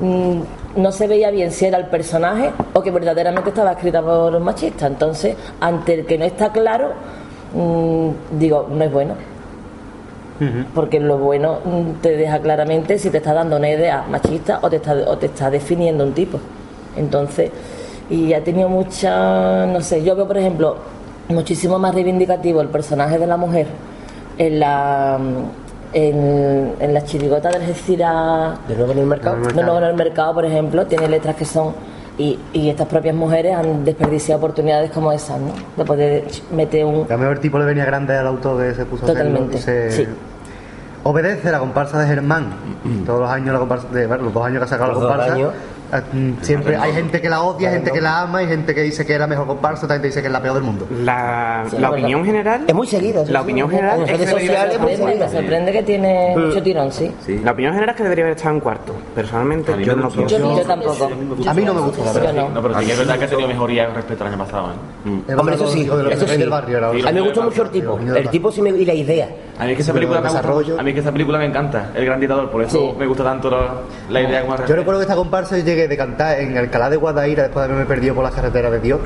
mm, 0.00 0.40
no 0.76 0.92
se 0.92 1.06
veía 1.08 1.30
bien 1.30 1.50
si 1.52 1.64
era 1.64 1.78
el 1.78 1.86
personaje 1.86 2.52
o 2.74 2.82
que 2.82 2.90
verdaderamente 2.90 3.48
estaba 3.50 3.72
escrita 3.72 4.02
por 4.02 4.34
un 4.34 4.42
machista. 4.42 4.86
Entonces, 4.86 5.34
ante 5.60 5.94
el 5.94 6.06
que 6.06 6.18
no 6.18 6.24
está 6.24 6.52
claro, 6.52 6.90
mm, 7.54 8.38
digo, 8.38 8.68
no 8.70 8.84
es 8.84 8.92
bueno. 8.92 9.14
Porque 10.72 11.00
lo 11.00 11.18
bueno 11.18 11.58
te 12.00 12.16
deja 12.16 12.38
claramente 12.38 12.96
si 13.00 13.10
te 13.10 13.16
está 13.16 13.32
dando 13.34 13.56
una 13.56 13.70
idea 13.70 14.04
machista 14.08 14.60
o 14.62 14.70
te 14.70 14.76
está, 14.76 14.92
o 14.92 15.18
te 15.18 15.26
está 15.26 15.50
definiendo 15.50 16.04
un 16.04 16.12
tipo. 16.12 16.38
Entonces, 16.96 17.50
y 18.10 18.32
ha 18.34 18.42
tenido 18.42 18.68
mucha, 18.68 19.66
no 19.66 19.80
sé, 19.80 20.02
yo 20.02 20.16
veo 20.16 20.26
por 20.26 20.38
ejemplo 20.38 20.76
muchísimo 21.28 21.78
más 21.78 21.94
reivindicativo 21.94 22.60
el 22.60 22.68
personaje 22.68 23.18
de 23.18 23.26
la 23.26 23.36
mujer 23.36 23.66
en 24.38 24.60
la 24.60 25.18
en, 25.92 26.74
en 26.80 26.94
la 26.94 27.02
chirigota 27.04 27.48
de 27.50 27.56
Algeciras 27.56 28.58
De 28.68 28.76
nuevo 28.76 28.92
en 28.92 28.98
el 28.98 29.06
mercado. 29.06 29.36
de 29.40 29.52
nuevo 29.62 29.78
en 29.78 29.84
el 29.84 29.94
mercado, 29.94 30.34
por 30.34 30.44
ejemplo, 30.44 30.86
tiene 30.86 31.08
letras 31.08 31.34
que 31.36 31.44
son. 31.44 31.72
Y, 32.18 32.36
y 32.52 32.68
estas 32.68 32.88
propias 32.88 33.14
mujeres 33.14 33.54
han 33.54 33.84
desperdiciado 33.84 34.38
oportunidades 34.38 34.90
como 34.90 35.12
esas, 35.12 35.38
¿no? 35.40 35.52
De 35.76 35.84
poder 35.84 36.24
meter 36.52 36.84
un. 36.84 37.06
A 37.08 37.12
lo 37.12 37.18
mejor 37.18 37.36
el 37.36 37.40
tipo 37.40 37.58
le 37.60 37.64
venía 37.64 37.84
grande 37.84 38.16
al 38.16 38.26
autor 38.26 38.60
que 38.60 38.74
se 38.74 38.84
puso 38.86 39.06
a 39.06 39.10
hacerlo 39.12 39.30
Totalmente, 39.38 39.58
se- 39.58 39.90
sí. 39.92 40.04
Obedece 41.04 41.50
la 41.50 41.58
comparsa 41.60 42.00
de 42.00 42.06
Germán. 42.08 42.50
Todos 43.06 43.20
los 43.20 43.30
años 43.30 43.52
la 43.52 43.58
comparsa, 43.60 43.88
de, 43.88 44.06
bueno, 44.06 44.24
los 44.24 44.34
dos 44.34 44.44
años 44.44 44.58
que 44.58 44.64
ha 44.64 44.68
sacado 44.68 44.92
Los 44.92 45.02
la 45.02 45.04
dos 45.04 45.10
comparsa. 45.16 45.34
años. 45.34 45.52
Eh, 45.92 46.02
mm, 46.12 46.32
Siempre 46.42 46.76
hay 46.76 46.92
gente 46.92 47.20
que 47.20 47.28
la 47.28 47.42
odia, 47.42 47.70
gente 47.70 47.90
que 47.90 48.00
la 48.00 48.22
ama 48.22 48.42
y 48.42 48.46
gente 48.46 48.74
que 48.74 48.82
dice 48.82 49.04
que 49.06 49.14
es 49.14 49.18
la 49.20 49.26
mejor 49.26 49.46
comparsa, 49.46 49.84
otra 49.86 49.96
gente 49.96 50.08
dice 50.08 50.20
que 50.20 50.26
es 50.26 50.32
la 50.32 50.42
peor 50.42 50.54
del 50.54 50.64
mundo. 50.64 50.86
La, 51.02 51.64
Sí, 51.70 51.76
la 51.78 51.90
opinión 51.90 52.24
general. 52.24 52.64
Es 52.66 52.74
muy 52.74 52.86
seguida. 52.86 53.20
La 53.26 53.40
sí. 53.40 53.44
opinión 53.44 53.68
general 53.70 54.00
En 54.00 54.02
es 54.08 54.10
redes 54.18 54.32
muy 54.32 54.46
sorprende, 54.46 54.96
seguida. 54.96 55.26
me 55.26 55.32
sorprende 55.32 55.72
que 55.72 55.82
tiene 55.82 56.34
Mm. 56.36 56.46
mucho 56.46 56.62
tirón, 56.62 56.92
sí. 56.92 57.12
Sí. 57.24 57.40
La 57.44 57.52
opinión 57.52 57.72
general 57.74 57.90
es 57.94 57.96
que 57.96 58.02
debería 58.04 58.24
haber 58.24 58.36
estado 58.36 58.54
en 58.54 58.60
cuarto. 58.60 58.94
Personalmente, 59.14 59.72
yo 59.84 59.96
no 59.96 60.08
pienso. 60.10 60.38
Yo, 60.38 60.56
yo 60.58 60.62
tampoco. 60.62 61.10
A 61.46 61.54
mí 61.54 61.62
no 61.64 61.74
me 61.74 61.80
gusta, 61.80 62.12
verdad. 62.12 62.32
no. 62.32 62.48
No, 62.50 62.62
pero 62.62 62.78
sí 62.80 62.86
que 62.86 62.92
es 62.92 62.98
verdad 62.98 63.18
que 63.18 63.24
ha 63.24 63.28
tenido 63.28 63.48
mejoría 63.48 63.86
respecto 63.88 64.24
al 64.24 64.30
año 64.32 64.38
pasado, 64.44 64.68
¿eh? 64.70 65.20
Es 65.28 65.36
Hombre, 65.36 65.54
eso 65.54 65.66
sí, 65.68 65.88
eso 66.10 66.26
sí. 66.26 66.42
A 66.42 67.08
mí 67.10 67.14
me 67.14 67.20
gustó 67.20 67.42
mucho 67.42 67.62
el 67.62 67.70
tipo. 67.70 67.98
El 67.98 68.28
tipo 68.30 68.52
sí 68.52 68.62
me, 68.62 68.70
y 68.70 68.84
la 68.84 68.94
idea. 68.94 69.28
A 69.58 69.64
mí 69.64 69.70
es 69.72 69.76
que 69.76 69.82
esa 69.82 69.92
película 69.92 70.18
el 70.18 70.24
me 70.24 70.30
gusta, 70.30 70.80
a 70.80 70.82
mí 70.84 70.90
es 70.90 70.94
que 70.94 71.00
esa 71.00 71.10
película 71.12 71.38
me 71.38 71.46
encanta, 71.46 71.90
El 71.94 72.04
Gran 72.04 72.20
Dictador, 72.20 72.48
por 72.50 72.62
eso 72.62 72.78
Sí. 72.78 72.94
me 72.98 73.06
gusta 73.06 73.24
tanto 73.24 73.50
la, 73.50 73.74
la 74.08 74.20
idea 74.20 74.42
como 74.42 74.56
Yo 74.64 74.76
recuerdo 74.76 75.00
que 75.00 75.02
esta 75.04 75.16
comparsa 75.16 75.58
yo 75.58 75.64
llegué 75.64 75.88
de 75.88 75.96
cantar 75.96 76.38
en 76.38 76.56
Alcalá 76.56 76.88
de 76.90 76.96
Guadaira 76.96 77.42
después 77.44 77.66
de 77.66 77.72
haberme 77.72 77.88
perdido 77.88 78.14
por 78.14 78.22
las 78.24 78.32
carreteras 78.34 78.70
de 78.70 78.80
Dios. 78.80 79.00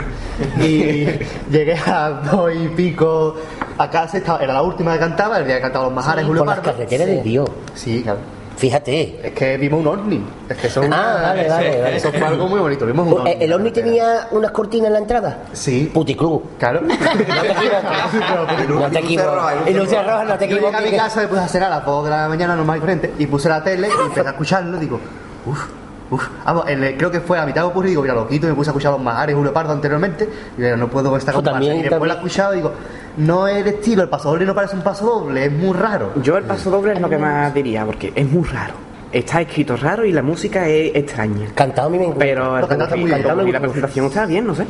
Y 0.61 1.07
llegué 1.51 1.75
a 1.87 2.11
dos 2.31 2.51
y 2.55 2.69
pico 2.69 3.35
a 3.79 3.89
casa, 3.89 4.19
estaba- 4.19 4.41
era 4.43 4.53
la 4.53 4.63
última 4.63 4.93
que 4.93 4.99
cantaba, 4.99 5.39
el 5.39 5.47
día 5.47 5.57
que 5.57 5.63
cantaba 5.63 5.87
los 5.87 5.95
majares 5.95 6.27
Julio 6.27 6.45
Por 6.45 6.49
las 6.55 6.61
carreteras 6.61 7.07
de 7.07 7.23
Dios. 7.23 7.49
Sí, 7.75 8.03
claro. 8.03 8.19
Fíjate. 8.63 9.19
Es 9.27 9.33
que 9.33 9.57
vimos 9.57 9.81
un 9.81 9.89
ovni. 9.89 10.25
Es 10.49 10.57
que 10.57 10.71
son 10.71 10.93
Ah, 10.93 11.19
vale, 11.35 11.49
vale, 11.49 11.81
vale. 11.83 11.97
Eso 11.97 12.13
fue 12.13 12.21
algo 12.25 12.47
muy 12.47 12.61
bonito. 12.61 12.87
Vimos 12.87 13.09
un 13.09 13.15
ovni. 13.23 13.31
Eh, 13.33 13.39
¿El 13.41 13.53
ovni 13.53 13.73
tenía 13.73 14.29
unas 14.31 14.53
cortinas 14.53 14.87
en 14.87 14.93
la 14.93 14.99
entrada? 15.01 15.39
Sí. 15.53 15.91
Puticlub. 15.93 16.45
Claro. 16.61 16.81
No 16.87 16.95
te 16.97 17.01
equivoques. 17.01 18.69
No 18.69 18.89
te 18.91 18.99
equivoques. 19.01 19.67
Y 19.67 19.73
luces 19.75 19.99
rojas, 20.07 20.29
no 20.29 20.39
te 20.39 20.47
Yo 20.49 20.55
llegué 20.55 20.69
a 20.69 20.71
mi 20.71 20.77
equivoques. 20.77 21.01
casa, 21.03 21.21
me 21.23 21.27
puse 21.27 21.41
a 21.41 21.49
cenar 21.49 21.73
a 21.73 21.77
las 21.79 21.85
2 21.87 22.05
de 22.05 22.11
la 22.11 22.29
mañana, 22.29 22.55
normal 22.55 22.81
y 23.19 23.23
y 23.25 23.27
puse 23.27 23.49
la 23.49 23.65
tele 23.65 23.89
y 23.89 24.01
empecé 24.07 24.21
a 24.29 24.31
escucharlo. 24.31 24.79
Digo, 24.79 25.01
uff, 25.45 25.65
uff. 26.13 26.29
Vamos, 26.45 26.65
el- 26.69 26.97
creo 26.97 27.11
que 27.11 27.21
fue 27.21 27.41
a 27.41 27.45
mitad 27.47 27.63
de 27.63 27.67
ocurrir, 27.67 27.91
digo, 27.91 28.03
mira, 28.03 28.15
lo 28.15 28.29
quito 28.29 28.47
y 28.47 28.51
me 28.51 28.55
puse 28.55 28.71
a 28.71 28.73
escuchar 28.73 28.93
los 28.93 29.01
majares 29.01 29.35
Julio 29.35 29.53
Pardo 29.53 29.73
anteriormente. 29.73 30.29
Y 30.57 30.63
digo, 30.63 30.77
no 30.77 30.87
puedo 30.87 31.11
con 31.11 31.19
esta 31.19 31.33
Yo 31.33 31.39
comparsa. 31.39 31.55
también, 31.59 31.79
Y 31.79 31.83
después 31.83 31.99
también. 31.99 32.09
la 32.09 32.15
he 32.15 32.17
escuchado 32.19 32.53
y 32.53 32.57
digo, 32.59 32.73
no 33.17 33.47
es 33.49 33.59
el 33.59 33.67
estilo, 33.75 34.03
el 34.03 34.09
paso 34.09 34.31
doble 34.31 34.47
no 34.47 34.55
parece 34.55 34.77
un 34.77 34.83
paso 34.83 35.05
doble, 35.05 35.47
es 35.47 35.53
muy 35.53 35.73
raro. 35.77 36.13
Yo 36.23 36.37
el 36.37 36.45
paso 36.45 36.71
doble 36.71 36.93
es 36.95 37.01
lo 37.01 37.09
que 37.09 37.19
más 37.19 37.53
diría, 37.55 37.85
porque 37.85 38.13
es 38.15 38.29
muy 38.29 38.45
raro. 38.45 38.75
Está 39.13 39.43
escrito 39.43 39.77
raro 39.77 40.05
y 40.07 40.13
la 40.13 40.23
música 40.23 40.67
es 40.69 40.95
extraña. 40.95 41.49
Cantado 41.55 41.89
a 41.89 41.91
mí 41.91 41.99
me 41.99 42.05
encanta. 42.05 42.25
Pero 42.25 42.55
el 42.57 42.63
Lo 42.63 42.69
cantaste 42.69 42.97
muy 42.97 43.11
bien, 43.11 43.21
y 43.21 43.23
la 43.25 43.35
gusta. 43.35 43.61
presentación 43.61 44.07
está 44.07 44.27
bien, 44.27 44.47
no 44.47 44.55
sé. 44.55 44.67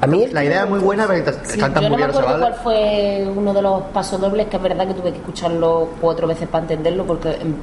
A 0.00 0.06
mí 0.06 0.26
La 0.30 0.44
idea 0.44 0.64
es 0.64 0.70
muy 0.70 0.78
buena, 0.78 1.06
pero 1.08 1.32
Sí, 1.42 1.58
cantan 1.58 1.82
yo 1.82 1.88
no 1.88 1.96
muy 1.96 2.04
me 2.04 2.12
bien 2.12 2.16
acuerdo 2.18 2.38
cuál 2.40 2.54
fue 2.62 3.28
uno 3.34 3.52
de 3.54 3.62
los 3.62 3.82
pasodobles, 3.94 4.46
que 4.46 4.56
es 4.56 4.62
verdad 4.62 4.86
que 4.86 4.94
tuve 4.94 5.10
que 5.10 5.18
escucharlo 5.18 5.88
cuatro 6.00 6.26
veces 6.28 6.46
para 6.48 6.62
entenderlo, 6.62 7.04
porque 7.06 7.30
em, 7.30 7.54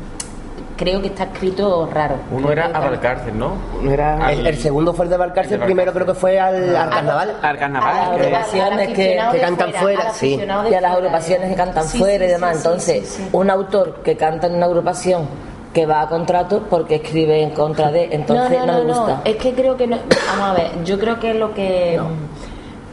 creo 0.78 1.02
que 1.02 1.08
está 1.08 1.24
escrito 1.26 1.90
raro. 1.92 2.16
Uno 2.32 2.52
era 2.52 2.66
a 2.68 2.80
Valcárcel, 2.80 3.38
¿no? 3.38 3.54
No 3.82 3.92
era 3.92 4.32
El, 4.32 4.46
el 4.48 4.58
segundo 4.58 4.94
fue 4.94 5.06
el 5.06 5.12
de 5.12 5.18
Valcárcel, 5.18 5.60
El 5.60 5.66
primero 5.66 5.94
creo 5.94 6.06
que 6.06 6.14
fue 6.14 6.40
al, 6.40 6.76
al 6.76 6.90
carnaval. 6.90 7.36
al 7.42 7.56
A 7.56 7.60
carnaval. 7.60 7.96
las 7.96 8.08
que- 8.10 8.62
agrupaciones 8.62 8.88
que- 8.90 9.20
que 9.32 9.40
cantan 9.42 9.74
fuera, 9.74 10.10
sí. 10.12 10.40
y 10.70 10.74
a 10.74 10.82
las 10.82 10.92
agrupaciones 10.96 11.50
que 11.50 11.56
cantan 11.56 11.84
Sí, 11.88 11.98
fuera 12.00 12.26
y 12.26 12.28
demás. 12.28 12.58
Entonces, 12.58 13.08
sí, 13.08 13.24
sí. 13.24 13.30
un 13.32 13.50
autor 13.50 14.02
que 14.04 14.16
canta 14.18 14.48
en 14.48 14.56
una 14.56 14.66
agrupación 14.66 15.28
que 15.74 15.88
va 15.88 16.02
a 16.02 16.08
contrato 16.08 16.64
porque 16.70 16.96
escribe 16.96 17.42
en 17.42 17.50
contra 17.50 17.90
de, 17.92 18.10
entonces 18.12 18.60
no, 18.64 18.74
me 18.74 18.82
gusta. 18.84 19.22
Es 19.26 19.38
que 19.38 19.54
creo 19.54 19.76
que 19.76 19.88
no. 19.88 19.98
Vamos 20.28 20.50
a 20.50 20.54
ver, 20.54 20.84
yo 20.84 21.00
creo 21.00 21.20
que 21.20 21.34
lo 21.34 21.54
que. 21.56 22.00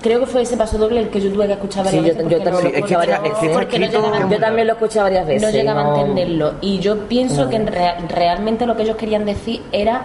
Creo 0.03 0.21
que 0.21 0.27
fue 0.27 0.43
ese 0.43 0.57
paso 0.57 0.79
doble 0.79 1.01
el 1.01 1.09
que 1.11 1.21
yo 1.21 1.31
tuve 1.33 1.47
que 1.47 1.53
escuchar 1.53 1.85
varias 1.85 2.03
veces. 2.05 2.23
yo 2.31 2.39
también 2.39 2.53
no 2.55 2.61
lo 2.63 2.69
escuché 2.69 2.97
varias 2.97 3.23
veces. 3.23 3.43
no 3.81 3.87
llegaba 3.91 4.17
a- 4.17 4.31
Yo 4.31 4.41
también 4.41 4.67
lo 4.67 4.73
escuché 4.73 5.01
varias 5.01 5.27
veces. 5.27 5.43
no 5.43 5.51
llegaba 5.51 5.83
no- 5.83 5.95
a 5.95 6.01
entenderlo. 6.01 6.55
Y 6.63 6.79
yo 6.79 6.99
pienso 7.07 7.49
que 7.51 7.57
en 7.57 7.67
rea- 7.67 7.99
realmente 8.09 8.65
lo 8.67 8.77
que 8.77 8.83
ellos 8.85 8.97
querían 8.97 9.25
decir 9.27 9.63
era 9.73 10.03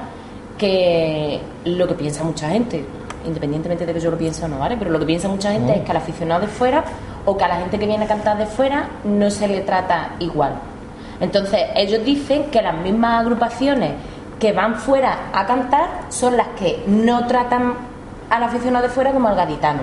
que 0.58 1.40
lo 1.66 1.88
que 1.88 1.94
piensa 1.96 2.24
mucha 2.24 2.50
gente, 2.50 2.86
independientemente 3.26 3.86
de 3.86 3.94
que 3.94 4.00
yo 4.00 4.12
lo 4.12 4.18
piense 4.18 4.44
o 4.46 4.48
no, 4.48 4.60
¿vale? 4.60 4.76
Pero 4.78 4.92
lo 4.92 5.00
que 5.00 5.06
piensa 5.06 5.28
mucha 5.28 5.52
gente 5.52 5.74
es 5.78 5.82
que 5.82 5.92
al 5.92 5.98
aficionado 5.98 6.42
de 6.42 6.48
fuera 6.48 6.84
o 7.26 7.36
que 7.38 7.44
a 7.44 7.48
la 7.48 7.56
gente 7.58 7.78
que 7.80 7.86
viene 7.88 8.06
a 8.06 8.08
cantar 8.08 8.38
de 8.38 8.46
fuera 8.46 8.90
no 9.04 9.30
se 9.30 9.48
le 9.48 9.62
trata 9.62 10.12
igual. 10.20 10.54
Entonces, 11.20 11.62
ellos 11.76 12.04
dicen 12.04 12.46
que 12.52 12.62
las 12.62 12.76
mismas 12.78 13.22
agrupaciones 13.22 13.92
que 14.40 14.52
van 14.52 14.76
fuera 14.76 15.30
a 15.34 15.46
cantar 15.46 15.88
son 16.10 16.36
las 16.38 16.48
que 16.60 16.84
no 16.88 17.26
tratan 17.28 17.74
al 18.30 18.44
aficionado 18.44 18.84
de 18.88 18.90
fuera 18.94 19.12
como 19.12 19.28
al 19.28 19.36
gaditano. 19.36 19.82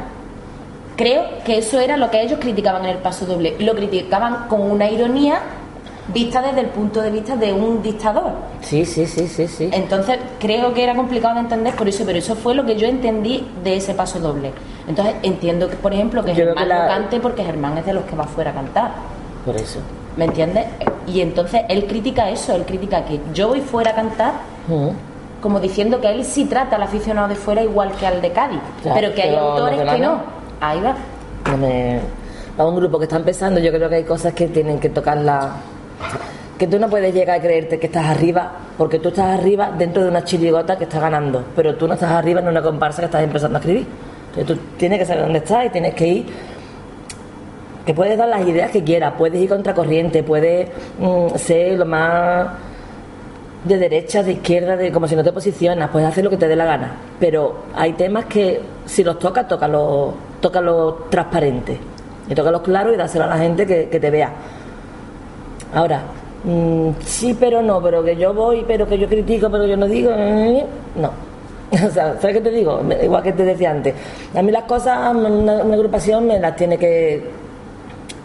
Creo 0.96 1.24
que 1.44 1.58
eso 1.58 1.80
era 1.80 1.96
lo 1.96 2.10
que 2.10 2.20
ellos 2.22 2.38
criticaban 2.40 2.84
en 2.84 2.90
el 2.90 2.98
paso 2.98 3.24
doble. 3.26 3.56
Lo 3.58 3.74
criticaban 3.74 4.46
con 4.48 4.60
una 4.60 4.90
ironía 4.90 5.40
vista 6.12 6.42
desde 6.42 6.60
el 6.60 6.66
punto 6.66 7.00
de 7.00 7.10
vista 7.10 7.36
de 7.36 7.52
un 7.52 7.82
dictador. 7.82 8.32
Sí, 8.60 8.84
sí, 8.84 9.06
sí, 9.06 9.26
sí, 9.26 9.48
sí. 9.48 9.70
Entonces 9.72 10.18
creo 10.38 10.74
que 10.74 10.82
era 10.84 10.94
complicado 10.94 11.34
de 11.34 11.40
entender 11.40 11.74
por 11.74 11.88
eso, 11.88 12.04
pero 12.04 12.18
eso 12.18 12.34
fue 12.36 12.54
lo 12.54 12.66
que 12.66 12.76
yo 12.76 12.86
entendí 12.86 13.48
de 13.64 13.76
ese 13.76 13.94
paso 13.94 14.18
doble. 14.20 14.52
Entonces 14.86 15.14
entiendo 15.22 15.68
que, 15.70 15.76
por 15.76 15.94
ejemplo, 15.94 16.22
que 16.24 16.32
Yo 16.34 16.44
Germán 16.44 16.64
que 16.64 16.68
la- 16.68 16.82
no 16.82 16.88
cante 16.88 17.20
porque 17.20 17.42
Germán 17.44 17.78
es 17.78 17.86
de 17.86 17.94
los 17.94 18.04
que 18.04 18.14
va 18.16 18.24
fuera 18.24 18.50
a 18.50 18.54
cantar. 18.54 18.90
Por 19.46 19.56
eso. 19.56 19.78
¿Me 20.16 20.26
entiendes? 20.26 20.66
Y 21.06 21.20
entonces 21.22 21.62
él 21.68 21.86
critica 21.86 22.28
eso, 22.28 22.54
él 22.54 22.64
critica 22.66 23.04
que 23.04 23.18
yo 23.32 23.48
voy 23.48 23.60
fuera 23.60 23.92
a 23.92 23.94
cantar. 23.94 24.32
Como 25.42 25.60
diciendo 25.60 26.00
que 26.00 26.10
él 26.10 26.24
sí 26.24 26.46
trata 26.46 26.76
al 26.76 26.84
aficionado 26.84 27.28
de 27.28 27.34
fuera 27.34 27.62
igual 27.62 27.90
que 27.98 28.06
al 28.06 28.22
de 28.22 28.30
Cádiz, 28.32 28.60
pero 28.94 29.12
que 29.14 29.22
hay 29.22 29.34
autores 29.34 29.80
que 29.80 29.98
no. 29.98 30.20
Ahí 30.60 30.80
va. 30.80 30.94
No 31.50 31.56
me- 31.58 32.00
A 32.56 32.64
un 32.64 32.76
grupo 32.76 32.98
que 32.98 33.04
está 33.04 33.16
empezando, 33.16 33.58
yo 33.60 33.70
creo 33.72 33.88
que 33.88 33.96
hay 33.96 34.04
cosas 34.04 34.32
que 34.32 34.46
tienen 34.48 34.78
que 34.78 34.88
tocarla. 34.88 35.50
Que 36.58 36.66
tú 36.68 36.78
no 36.78 36.88
puedes 36.88 37.12
llegar 37.12 37.38
a 37.38 37.42
creerte 37.42 37.78
que 37.80 37.86
estás 37.86 38.06
arriba, 38.06 38.52
porque 38.78 38.98
tú 39.00 39.08
estás 39.08 39.38
arriba 39.38 39.70
dentro 39.76 40.02
de 40.04 40.08
una 40.10 40.22
chirigota 40.22 40.78
que 40.78 40.84
está 40.84 41.00
ganando, 41.00 41.42
pero 41.56 41.74
tú 41.74 41.88
no 41.88 41.94
estás 41.94 42.12
arriba 42.12 42.40
en 42.40 42.48
una 42.48 42.62
comparsa 42.62 43.00
que 43.02 43.06
estás 43.06 43.22
empezando 43.24 43.58
a 43.58 43.60
escribir. 43.60 43.86
Entonces 44.36 44.56
tú 44.56 44.62
tienes 44.78 44.98
que 45.00 45.04
saber 45.06 45.24
dónde 45.24 45.38
estás 45.40 45.66
y 45.66 45.70
tienes 45.70 45.94
que 45.94 46.06
ir. 46.06 46.26
Que 47.84 47.94
puedes 47.94 48.16
dar 48.16 48.28
las 48.28 48.46
ideas 48.46 48.70
que 48.70 48.84
quieras, 48.84 49.14
puedes 49.18 49.40
ir 49.42 49.48
contracorriente, 49.48 50.22
puedes 50.22 50.68
mm, 51.00 51.34
ser 51.36 51.76
lo 51.78 51.84
más 51.86 52.46
de 53.64 53.78
derecha, 53.78 54.22
de 54.22 54.32
izquierda, 54.32 54.76
de 54.76 54.90
como 54.90 55.06
si 55.06 55.14
no 55.14 55.22
te 55.22 55.32
posicionas, 55.32 55.90
puedes 55.90 56.08
hacer 56.08 56.24
lo 56.24 56.30
que 56.30 56.36
te 56.36 56.48
dé 56.48 56.56
la 56.56 56.64
gana. 56.64 56.96
Pero 57.20 57.64
hay 57.74 57.92
temas 57.92 58.24
que 58.26 58.60
si 58.84 59.04
los 59.04 59.18
tocas, 59.18 59.46
tócalos 59.46 60.14
tócalo 60.40 61.06
transparente. 61.08 61.78
Y 62.28 62.34
tócalos 62.34 62.62
claros 62.62 62.94
y 62.94 62.96
dáselo 62.96 63.24
a 63.24 63.28
la 63.28 63.38
gente 63.38 63.66
que, 63.66 63.88
que 63.88 64.00
te 64.00 64.10
vea. 64.10 64.32
Ahora, 65.74 66.02
mm, 66.44 66.90
sí, 67.04 67.36
pero 67.38 67.62
no, 67.62 67.80
pero 67.80 68.02
que 68.02 68.16
yo 68.16 68.34
voy, 68.34 68.64
pero 68.66 68.86
que 68.86 68.98
yo 68.98 69.08
critico, 69.08 69.48
pero 69.50 69.66
yo 69.66 69.76
no 69.76 69.86
digo, 69.86 70.10
eh, 70.14 70.66
no. 70.96 71.10
O 71.86 71.90
sea, 71.90 72.20
¿sabes 72.20 72.36
qué 72.36 72.40
te 72.42 72.50
digo? 72.50 72.82
Igual 73.02 73.22
que 73.22 73.32
te 73.32 73.44
decía 73.44 73.70
antes. 73.70 73.94
A 74.34 74.42
mí 74.42 74.52
las 74.52 74.64
cosas, 74.64 75.14
una 75.14 75.74
agrupación 75.74 76.26
me 76.26 76.38
las 76.38 76.54
tiene 76.54 76.76
que 76.76 77.41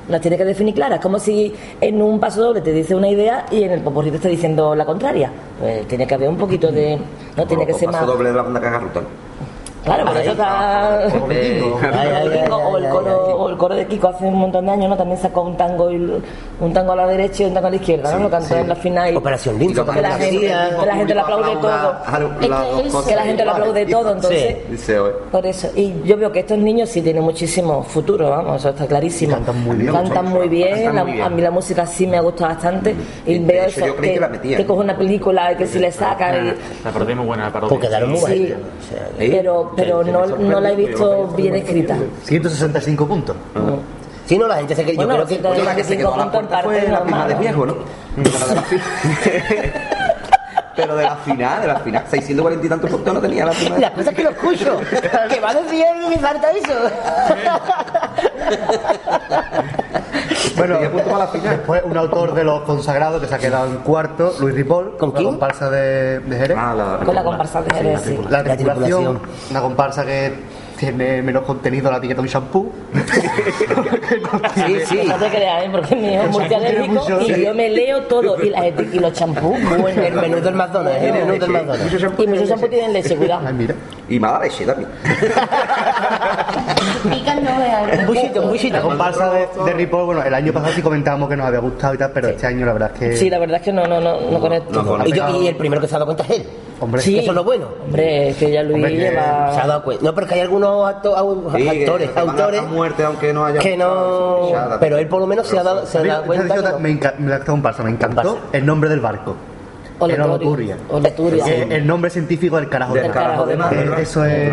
las 0.07 0.21
tiene 0.21 0.37
que 0.37 0.45
definir 0.45 0.73
claras. 0.73 0.99
Es 0.99 1.03
como 1.03 1.19
si 1.19 1.53
en 1.81 2.01
un 2.01 2.19
paso 2.19 2.41
doble 2.41 2.61
te 2.61 2.71
dice 2.71 2.95
una 2.95 3.09
idea 3.09 3.45
y 3.51 3.63
en 3.63 3.71
el 3.71 3.81
popurrí 3.81 4.09
te 4.09 4.17
está 4.17 4.29
diciendo 4.29 4.75
la 4.75 4.85
contraria. 4.85 5.31
Pues 5.59 5.87
tiene 5.87 6.07
que 6.07 6.15
haber 6.15 6.29
un 6.29 6.37
poquito 6.37 6.71
de. 6.71 6.99
No 7.35 7.45
tiene 7.45 7.65
que 7.65 7.73
ser 7.73 7.85
paso 7.85 7.99
más. 7.99 8.07
doble 8.07 8.29
de 8.29 8.35
la 8.35 8.41
banda 8.43 8.61
cagarruta. 8.61 9.01
Claro, 9.87 10.05
por 10.05 10.17
eso 10.17 10.31
está. 10.31 10.99
O, 11.15 12.77
el 12.77 12.85
ay, 12.85 12.91
coro, 12.91 13.17
o 13.37 13.49
el 13.49 13.57
coro 13.57 13.75
de 13.75 13.85
Kiko 13.87 14.09
hace 14.09 14.25
un 14.25 14.35
montón 14.35 14.65
de 14.65 14.71
años, 14.73 14.89
¿no? 14.89 14.97
También 14.97 15.17
sacó 15.19 15.41
un 15.43 15.55
tango 15.55 15.89
y 15.91 15.95
un 16.59 16.73
tango 16.73 16.91
a 16.91 16.95
la 16.97 17.07
derecha 17.07 17.43
y 17.43 17.45
un 17.47 17.53
tango 17.53 17.67
a 17.67 17.69
la 17.69 17.75
izquierda, 17.77 18.11
¿no? 18.11 18.23
Lo 18.23 18.29
cantó 18.29 18.55
en 18.57 18.67
la 18.67 18.75
final. 18.75 19.13
y- 19.13 19.15
Operación 19.15 19.57
Lince, 19.57 19.81
Y 19.81 19.85
que 19.85 20.01
la 20.01 20.17
que 20.17 20.23
gente, 20.25 20.53
hacía, 20.53 20.77
que 20.79 20.85
la 20.85 20.95
gente 20.95 21.13
le 21.15 21.19
aplaude 21.21 21.55
todo. 21.55 23.03
que 23.07 23.15
la 23.15 23.23
gente 23.23 23.45
le 23.45 23.51
aplaude 23.51 23.85
todo, 23.85 24.11
entonces. 24.13 24.57
Dice 24.69 24.99
hoy. 24.99 25.11
Por 25.31 25.45
eso. 25.45 25.69
Y 25.75 25.93
yo 26.03 26.17
veo 26.17 26.31
que 26.31 26.39
estos 26.39 26.57
niños 26.57 26.89
sí 26.89 27.01
tienen 27.01 27.23
muchísimo 27.23 27.83
futuro, 27.83 28.29
vamos, 28.29 28.57
eso 28.59 28.69
está 28.69 28.85
clarísimo. 28.87 29.31
Y 29.31 29.35
cantan 29.35 29.63
muy 29.63 29.77
bien. 29.77 29.93
Cantan 29.93 30.25
muy 30.29 30.49
bien, 30.49 30.97
a 30.97 31.29
mí 31.29 31.41
la 31.41 31.51
música 31.51 31.85
sí 31.85 32.07
me 32.07 32.17
ha 32.17 32.21
gustado 32.21 32.51
bastante. 32.53 32.95
Y 33.25 33.39
De 33.39 33.45
veo 33.45 33.65
eso, 33.65 33.85
que 34.41 34.65
coge 34.65 34.81
una 34.81 34.97
película 34.97 35.53
y 35.53 35.55
que 35.55 35.67
si 35.67 35.79
le 35.79 35.91
sacan. 35.91 36.47
y- 36.47 36.53
La 36.83 36.91
parodia 36.91 37.11
es 37.13 37.17
muy 37.17 37.25
buena, 37.25 37.45
la 37.45 37.51
parodia. 37.53 37.69
Porque 37.69 37.87
quedaron 37.87 38.11
muy 38.11 38.55
¿Eh? 39.19 39.29
pero 39.31 39.71
pero 39.77 39.99
Que- 39.99 40.05
que 40.07 40.11
no, 40.11 40.25
no 40.25 40.59
la 40.59 40.71
he 40.71 40.75
visto 40.75 41.27
yo 41.29 41.35
que 41.35 41.41
bien 41.43 41.55
escrita. 41.55 41.95
165 42.25 43.07
puntos. 43.07 43.35
Si 44.25 44.37
no, 44.37 44.45
la 44.47 44.57
gente 44.57 44.75
se. 44.75 44.83
Yo 44.85 44.95
Bueno, 44.95 45.23
creo 45.25 45.53
que. 45.53 45.63
la 45.63 45.73
que 45.75 45.83
se 45.85 45.95
quedó 45.97 46.13
a 46.13 46.17
la 46.17 46.29
puerta 46.31 46.59
fue 46.61 46.81
la 46.89 47.01
prima 47.03 47.27
de 47.27 47.35
viejo, 47.35 47.65
¿no? 47.65 47.75
Pero 48.17 48.45
de 48.47 48.55
la 48.55 48.61
fi- 48.63 48.81
Pero 50.75 50.95
de 50.95 51.03
la 51.05 51.15
final, 51.15 51.61
de 51.61 51.67
la 51.67 51.79
final, 51.79 52.03
640 52.07 52.65
y 52.65 52.69
tantos 52.69 52.89
puntos 52.91 53.11
no 53.13 53.19
tenía 53.21 53.45
la 53.45 53.51
primera. 53.51 53.79
Las 53.79 53.91
cosas 53.91 54.13
que 54.13 54.23
lo 54.23 54.29
escucho. 54.31 54.79
que 55.29 55.39
va 55.39 55.49
a 55.49 55.53
decir 55.55 55.83
que 55.83 56.09
me 56.09 56.17
falta 56.19 56.51
eso. 56.51 56.73
Bueno, 60.55 60.75
Tenía 60.75 60.91
punto 60.91 61.05
para 61.09 61.17
la 61.19 61.27
final. 61.27 61.57
después 61.57 61.81
un 61.85 61.97
autor 61.97 62.33
de 62.33 62.43
los 62.43 62.61
consagrados 62.61 63.21
que 63.21 63.27
se 63.27 63.35
ha 63.35 63.37
quedado 63.37 63.67
en 63.67 63.77
cuarto, 63.77 64.33
Luis 64.39 64.55
Ripoll, 64.55 64.97
¿Con 64.97 65.13
la 65.13 65.21
comparsa 65.23 65.69
de, 65.69 66.19
de 66.19 66.35
Jerez. 66.37 66.57
Ah, 66.59 66.73
la, 66.75 67.05
Con 67.05 67.13
la 67.15 67.23
comparsa 67.23 67.61
de 67.61 67.75
Jerez, 67.75 68.01
sí. 68.01 68.19
La 68.29 68.41
La 68.43 68.55
tripulación, 68.55 68.85
tripulación. 69.17 69.21
una 69.51 69.61
comparsa 69.61 70.05
que 70.05 70.33
tiene 70.77 71.21
menos 71.21 71.43
contenido 71.43 71.89
la 71.91 71.97
etiqueta 71.97 72.21
de 72.21 72.27
un 72.27 72.33
shampoo. 72.33 72.71
Sí, 74.55 74.79
sí. 74.85 74.99
No 75.07 75.15
te 75.15 75.29
creas, 75.29 75.63
¿eh? 75.65 75.69
porque 75.71 75.95
mi 75.95 76.13
hijo 76.13 76.23
es 76.23 76.29
multialérgico 76.31 77.21
y 77.21 77.33
sí. 77.33 77.43
yo 77.43 77.53
me 77.53 77.69
leo 77.69 78.01
todo. 78.03 78.37
Y, 78.43 78.99
los 78.99 79.13
champús, 79.13 79.57
bueno. 79.79 80.01
El 80.01 80.13
menú 80.13 80.41
del 80.41 80.55
McDonald's, 80.55 81.01
¿eh? 81.01 81.07
El 81.07 81.13
menú 81.13 81.39
del 81.39 81.49
McDonald's. 81.49 81.93
Y 81.93 82.27
muchos 82.27 82.49
champús 82.49 82.69
tienen 82.69 82.93
leche, 82.93 83.15
cuidado. 83.15 83.47
Ay, 83.47 83.53
mira. 83.53 83.75
Y 84.09 84.19
mala 84.19 84.39
leche 84.39 84.65
también. 84.65 84.89
Pican 87.09 87.43
no 87.43 87.57
veas. 87.59 87.99
Un 87.99 88.05
buchito, 88.07 88.39
un 88.39 88.45
La 88.45 88.51
buchito. 88.51 88.81
comparsa 88.81 89.31
de, 89.31 89.47
de 89.65 89.73
Ripoll, 89.73 90.05
bueno, 90.05 90.23
el 90.23 90.33
año 90.33 90.53
pasado 90.53 90.73
sí 90.73 90.81
comentábamos 90.81 91.29
que 91.29 91.35
nos 91.37 91.47
había 91.47 91.59
gustado 91.59 91.93
y 91.93 91.97
tal, 91.97 92.11
pero 92.11 92.29
este 92.29 92.47
año 92.47 92.65
la 92.65 92.73
verdad 92.73 92.91
es 92.93 92.99
que. 92.99 93.17
Sí, 93.17 93.29
la 93.29 93.39
verdad 93.39 93.57
es 93.57 93.63
que 93.63 93.73
no, 93.73 93.85
no, 93.85 93.99
no, 93.99 94.19
no 94.21 94.39
conecto. 94.39 94.81
No 94.83 94.89
conecto. 94.89 95.13
Y, 95.13 95.17
yo- 95.17 95.41
y 95.43 95.47
el 95.47 95.55
primero 95.55 95.81
que 95.81 95.87
se 95.87 95.95
ha 95.95 95.99
dado 95.99 96.13
cuenta 96.13 96.23
es 96.33 96.39
él. 96.41 96.47
Hombre, 96.79 97.01
Sí. 97.01 97.17
Eso 97.19 97.31
es 97.31 97.35
lo 97.35 97.43
bueno. 97.43 97.67
Hombre, 97.85 98.29
es 98.29 98.37
que 98.37 98.51
ya 98.51 98.61
Luis 98.63 98.75
Hombre, 98.75 98.91
que 98.91 98.97
lleva. 98.97 99.51
Se 99.53 99.61
ha 99.61 99.67
dado 99.67 99.83
cuenta. 99.83 100.03
No, 100.05 100.13
pero 100.13 100.27
que 100.27 100.35
hay 100.35 100.41
algunos 100.41 100.87
acto- 100.87 101.15
Sí, 101.55 101.67
actores, 101.67 102.09
que 102.11 102.19
autores 102.19 102.63
muerte 102.67 103.03
aunque 103.03 103.33
no 103.33 103.45
haya 103.45 103.59
que 103.59 103.75
no. 103.75 104.49
Pero 104.79 104.97
él 104.97 105.07
por 105.07 105.19
lo 105.19 105.27
menos 105.27 105.47
se 105.47 105.57
ha 105.57 105.63
dado, 105.63 105.85
se 105.85 105.97
ha 105.97 106.03
dado 106.03 106.23
cuenta. 106.23 106.55
que 106.55 106.61
no. 106.61 106.79
me, 106.79 106.89
enca- 106.99 107.15
me 107.17 107.29
la 107.31 107.39
comparsa, 107.39 107.83
me 107.83 107.91
encantó 107.91 108.39
el 108.51 108.65
nombre 108.65 108.89
del 108.89 108.99
barco. 108.99 109.35
Era 109.99 110.25
Oleturia. 110.27 110.77
Oloturia. 110.89 111.41
Oleturia. 111.41 111.43
Que 111.43 111.75
El 111.77 111.87
nombre 111.87 112.11
científico 112.11 112.57
del 112.57 112.69
carajo 112.69 112.93
Del 112.93 113.05
de 113.05 113.09
carajo 113.09 113.47
de 113.47 113.57
mar, 113.57 113.75
¿verdad? 113.75 113.99
Eso 113.99 114.23
es. 114.25 114.51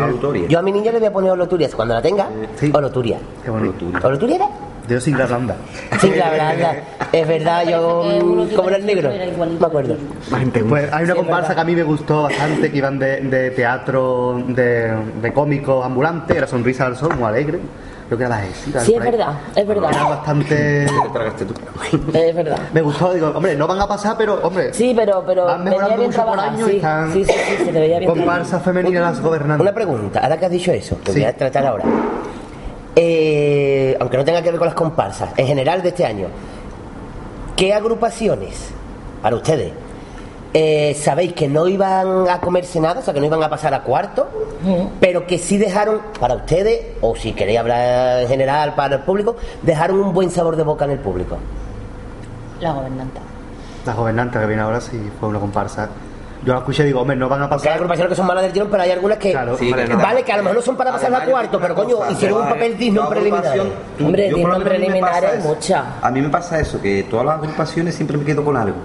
Yo 0.49 0.57
a 0.57 0.61
mi 0.63 0.71
niña 0.71 0.91
le 0.91 0.97
voy 0.97 1.07
a 1.07 1.13
poner 1.13 1.29
Oloturias. 1.31 1.75
Cuando 1.75 1.93
la 1.93 2.01
tenga, 2.01 2.27
Sí. 2.55 2.71
Oloturia. 2.73 3.19
Qué 3.43 3.51
bonito. 3.51 3.85
¿Oloturia 4.03 4.37
era? 4.37 4.47
Yo 4.87 4.99
sin 5.01 5.17
la 5.17 5.25
blanda. 5.25 5.55
Sí, 5.99 6.11
la 6.15 6.29
verdad. 6.29 6.75
Es 7.11 7.27
verdad, 7.27 7.65
yo. 7.67 8.03
Como 8.55 8.67
era 8.69 8.77
el 8.77 8.85
negro. 8.85 9.09
Me 9.59 9.65
acuerdo. 9.65 9.95
Pues 10.69 10.93
hay 10.93 11.05
una 11.05 11.15
comparsa 11.15 11.55
que 11.55 11.61
a 11.61 11.63
mí 11.63 11.75
me 11.75 11.83
gustó 11.83 12.23
bastante, 12.23 12.71
que 12.71 12.77
iban 12.77 12.99
de, 12.99 13.21
de 13.21 13.51
teatro, 13.51 14.43
de, 14.47 14.93
de 15.21 15.33
cómicos 15.33 15.85
ambulantes, 15.85 16.35
era 16.35 16.47
Sonrisa 16.47 16.85
al 16.85 16.95
Sol, 16.97 17.15
muy 17.15 17.27
alegre. 17.27 17.59
Creo 18.07 18.19
que 18.19 18.23
era 18.25 18.35
la 18.37 18.45
ESI. 18.45 18.71
Sí, 18.85 18.93
es 18.93 18.99
verdad, 19.03 19.33
es 19.55 19.65
verdad. 19.65 19.89
Era 19.91 20.03
bastante... 20.03 20.85
Te 20.85 21.09
tragaste 21.11 21.45
tú. 21.45 21.53
Es 22.13 22.35
verdad. 22.35 22.59
Me 22.71 22.81
gustó, 22.83 23.11
digo, 23.15 23.29
hombre, 23.33 23.55
no 23.55 23.65
van 23.65 23.79
a 23.81 23.87
pasar, 23.87 24.15
pero, 24.15 24.35
hombre, 24.43 24.71
Sí, 24.75 24.93
pero, 24.95 25.23
pero 25.25 25.45
Van 25.45 25.63
mejorando 25.63 26.03
mucho 26.03 26.23
por 26.23 26.37
y 26.37 26.63
Sí, 26.69 26.75
están- 26.75 27.11
sí, 27.13 27.25
sí, 27.25 27.33
sí, 27.33 27.65
se 27.65 27.71
te 27.71 27.79
veía 27.79 27.97
bien 27.97 28.11
comparsa 28.11 28.59
femenina 28.59 29.01
las 29.01 29.19
gobernantes. 29.19 29.61
Una 29.63 29.73
pregunta, 29.73 30.19
ahora 30.19 30.37
que 30.37 30.45
has 30.45 30.51
dicho 30.51 30.71
eso, 30.71 30.99
que 31.03 31.13
Sí. 31.13 31.19
voy 31.21 31.29
a 31.29 31.35
tratar 31.35 31.65
ahora. 31.65 31.83
Eh, 32.95 33.97
aunque 33.99 34.17
no 34.17 34.23
tenga 34.23 34.41
que 34.41 34.51
ver 34.51 34.57
con 34.57 34.67
las 34.67 34.75
comparsas, 34.75 35.29
en 35.35 35.47
general 35.47 35.81
de 35.81 35.89
este 35.89 36.05
año, 36.05 36.27
¿qué 37.55 37.73
agrupaciones, 37.73 38.69
para 39.21 39.35
ustedes, 39.35 39.73
eh, 40.53 40.93
sabéis 40.93 41.33
que 41.33 41.49
no 41.49 41.67
iban 41.67 42.29
a 42.29 42.39
comerse 42.39 42.79
nada, 42.79 43.01
o 43.01 43.03
sea, 43.03 43.13
que 43.13 43.19
no 43.19 43.25
iban 43.25 43.43
a 43.43 43.49
pasar 43.49 43.73
a 43.73 43.83
cuarto, 43.83 44.29
pero 45.01 45.27
que 45.27 45.37
sí 45.37 45.57
dejaron, 45.57 45.99
para 46.17 46.35
ustedes, 46.35 46.93
o 47.01 47.13
si 47.13 47.33
queréis 47.33 47.59
hablar 47.59 48.21
en 48.21 48.27
general 48.29 48.73
para 48.73 48.95
el 48.95 49.01
público, 49.01 49.35
dejaron 49.63 49.99
un 49.99 50.13
buen 50.13 50.29
sabor 50.31 50.55
de 50.55 50.63
boca 50.63 50.85
en 50.85 50.91
el 50.91 50.99
público? 50.99 51.37
La 52.61 52.71
gobernanta. 52.71 53.19
La 53.85 53.93
gobernante 53.93 54.39
que 54.39 54.45
viene 54.45 54.61
ahora 54.61 54.79
sí 54.79 54.97
fue 55.19 55.27
una 55.27 55.39
comparsa. 55.39 55.89
Yo 56.45 56.53
la 56.53 56.59
escuché 56.59 56.83
y 56.83 56.85
digo, 56.87 57.01
hombre, 57.01 57.15
no 57.15 57.27
van 57.27 57.41
a 57.41 57.49
Porque 57.49 57.63
hay 57.63 57.65
pasar. 57.69 57.73
agrupaciones 57.73 58.09
que 58.09 58.15
son 58.15 58.27
malas 58.27 58.43
del 58.43 58.53
tirón, 58.53 58.67
pero 58.69 58.83
hay 58.83 58.91
algunas 58.91 59.17
que. 59.17 59.31
Claro. 59.31 59.57
Sí, 59.57 59.71
Vale, 59.71 59.83
que 59.85 59.93
no. 59.93 59.97
Vale, 59.97 60.23
que 60.23 60.31
a 60.31 60.37
lo 60.37 60.43
mejor 60.43 60.55
no 60.57 60.61
son 60.61 60.77
para 60.77 60.91
pasar 60.91 61.05
a 61.05 61.17
Además, 61.17 61.25
yo 61.27 61.31
cuarto, 61.31 61.59
pero 61.59 61.75
coño, 61.75 61.95
cosa, 61.97 62.11
hicieron 62.11 62.41
un 62.41 62.47
papel 62.49 62.77
digno 62.77 63.01
tú- 63.01 63.07
Hombre, 64.05 64.29
yo 64.29 64.35
digno 64.37 64.99
pasa 65.01 65.33
eso. 65.33 65.47
mucha. 65.47 65.85
A 66.01 66.11
mí 66.11 66.21
me 66.21 66.29
pasa 66.29 66.59
eso, 66.59 66.79
que 66.81 67.03
todas 67.09 67.25
las 67.25 67.35
agrupaciones 67.39 67.95
siempre 67.95 68.17
me 68.17 68.25
quedo 68.25 68.43
con 68.45 68.55
algo. 68.57 68.75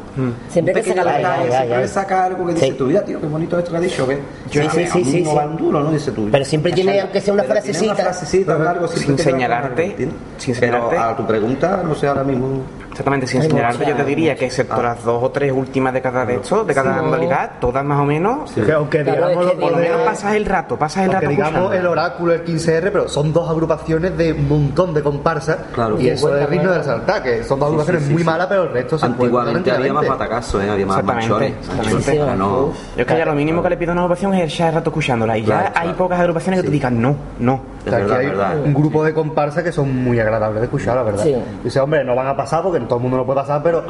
Siempre 0.48 0.74
Un 0.74 0.80
que 0.80 0.88
saca 0.88 1.04
la 1.04 1.34
ay, 1.34 1.50
siempre 1.50 1.88
saca 1.88 2.24
algo 2.24 2.46
que 2.46 2.54
dice 2.54 2.72
tú, 2.72 2.86
mira, 2.86 3.04
tío, 3.04 3.20
qué 3.20 3.26
bonito 3.26 3.58
esto 3.58 3.70
que 3.72 3.76
ha 3.76 3.80
dicho, 3.80 4.08
que 4.08 4.18
Sí, 4.50 4.60
sí, 4.70 4.86
sí, 4.86 5.04
sí, 5.04 5.22
no 5.22 5.34
van 5.34 5.56
duro, 5.56 5.80
¿no? 5.80 5.90
Dice 5.90 6.12
tú. 6.12 6.28
Pero 6.32 6.44
siempre 6.44 6.72
tiene, 6.72 6.98
aunque 7.00 7.20
sea 7.20 7.34
una 7.34 7.44
frasecita. 7.44 7.92
Una 7.92 8.02
frasecita, 8.02 8.54
algo 8.70 8.88
siempre 8.88 9.16
Sin 9.16 9.18
señalarte, 9.32 9.84
algo, 9.84 10.12
sin 10.38 10.54
Pero 10.58 10.76
señalarte. 10.78 10.96
a 10.98 11.16
tu 11.16 11.26
pregunta, 11.26 11.82
no 11.84 11.94
sé 11.94 12.06
ahora 12.08 12.24
mismo. 12.24 12.62
Exactamente, 13.00 13.26
sin 13.26 13.42
mucha- 13.42 13.72
yo 13.84 13.96
te 13.96 14.04
diría 14.04 14.36
que 14.36 14.44
excepto 14.46 14.82
las 14.82 15.02
dos 15.02 15.22
o 15.22 15.30
tres 15.30 15.50
últimas 15.52 15.94
de 15.94 16.02
cada 16.02 16.26
de 16.26 16.34
estos, 16.36 16.66
de 16.66 16.74
cada 16.74 16.98
Sí. 16.98 17.04
modalidad, 17.06 17.52
todas 17.58 17.82
más 17.82 17.98
o 18.00 18.04
menos, 18.04 18.50
Que 18.52 18.72
aunque 18.72 19.02
Claro, 19.02 19.28
digamos, 19.28 19.46
es 19.46 19.52
que 19.52 19.56
por 19.58 19.70
lo 19.72 19.78
menos 19.78 20.00
pasas 20.02 20.34
el 20.34 20.44
rato, 20.44 20.76
pasas 20.76 21.04
el 21.04 21.12
rato 21.12 21.28
digamos 21.28 21.74
el 21.74 21.86
oráculo, 21.86 22.34
el 22.34 22.44
15R, 22.44 22.90
pero 22.90 23.08
son 23.08 23.32
dos 23.32 23.48
agrupaciones 23.48 24.16
de 24.18 24.32
un 24.34 24.48
montón 24.48 24.92
de 24.92 25.02
comparsas. 25.02 25.56
Claro. 25.72 25.98
Y 25.98 26.08
eso 26.08 26.36
es 26.36 26.50
digno 26.50 26.70
de 26.72 26.78
resaltar, 26.78 27.22
que 27.22 27.42
son 27.44 27.58
dos 27.58 27.68
agrupaciones 27.68 28.02
sí, 28.04 28.12
muy 28.12 28.22
sí. 28.22 28.26
malas, 28.26 28.46
pero 28.48 28.64
el 28.64 28.72
resto 28.72 28.98
se 28.98 29.06
Antiguamente 29.06 29.70
había 29.70 29.92
más 29.94 30.06
batacazos, 30.06 30.62
¿eh? 30.62 30.70
había 30.70 30.86
más 30.86 31.00
Sí, 31.00 32.18
uf. 32.20 32.76
Yo 32.96 33.02
es 33.02 33.06
que 33.06 33.16
ya 33.18 33.24
lo 33.24 33.34
mínimo 33.34 33.62
que 33.62 33.70
le 33.70 33.76
pido 33.76 33.92
a 33.92 33.94
una 33.94 34.02
agrupación 34.02 34.34
es 34.34 34.52
echar 34.52 34.68
el 34.68 34.74
rato 34.74 34.90
escuchándola. 34.90 35.38
Y 35.38 35.44
ya 35.44 35.72
hay 35.74 35.92
pocas 35.94 36.20
agrupaciones 36.20 36.60
que 36.60 36.66
tú 36.66 36.72
digas 36.72 36.92
no, 36.92 37.16
no. 37.38 37.60
O 37.82 37.84
Es 37.84 37.90
sea, 37.90 37.94
aquí 37.98 38.02
verdad, 38.10 38.18
hay 38.18 38.26
verdad. 38.26 38.56
un 38.64 38.74
grupo 38.74 39.02
de 39.04 39.14
comparsas 39.14 39.64
que 39.64 39.72
son 39.72 40.04
muy 40.04 40.18
agradables 40.20 40.60
de 40.60 40.64
escuchar, 40.66 40.96
la 40.96 41.02
verdad. 41.02 41.22
Sí. 41.24 41.34
Dice, 41.64 41.80
hombre, 41.80 42.04
no 42.04 42.14
van 42.14 42.26
a 42.26 42.36
pasar 42.36 42.62
porque 42.62 42.78
todo 42.80 42.96
el 42.96 43.02
mundo 43.02 43.16
no 43.16 43.24
puede 43.24 43.40
pasar, 43.40 43.62
pero 43.62 43.82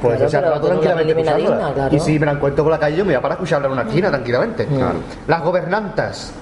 puedes 0.00 0.18
Claro, 0.18 0.26
echar 0.26 0.44
rato 0.44 0.66
tranquilamente 0.68 1.14
digna, 1.14 1.72
claro. 1.74 1.94
Y 1.96 1.98
si 1.98 2.18
me 2.20 2.26
la 2.26 2.32
encuentro 2.32 2.62
por 2.64 2.72
la 2.72 2.78
calle, 2.78 2.96
yo 2.96 3.04
me 3.04 3.08
voy 3.12 3.16
a 3.18 3.20
para 3.20 3.34
escucharla 3.34 3.66
en 3.66 3.72
una 3.72 3.82
esquina 3.82 4.08
tranquilamente. 4.10 4.68
Las 5.26 5.42
gobernantas, 5.42 6.32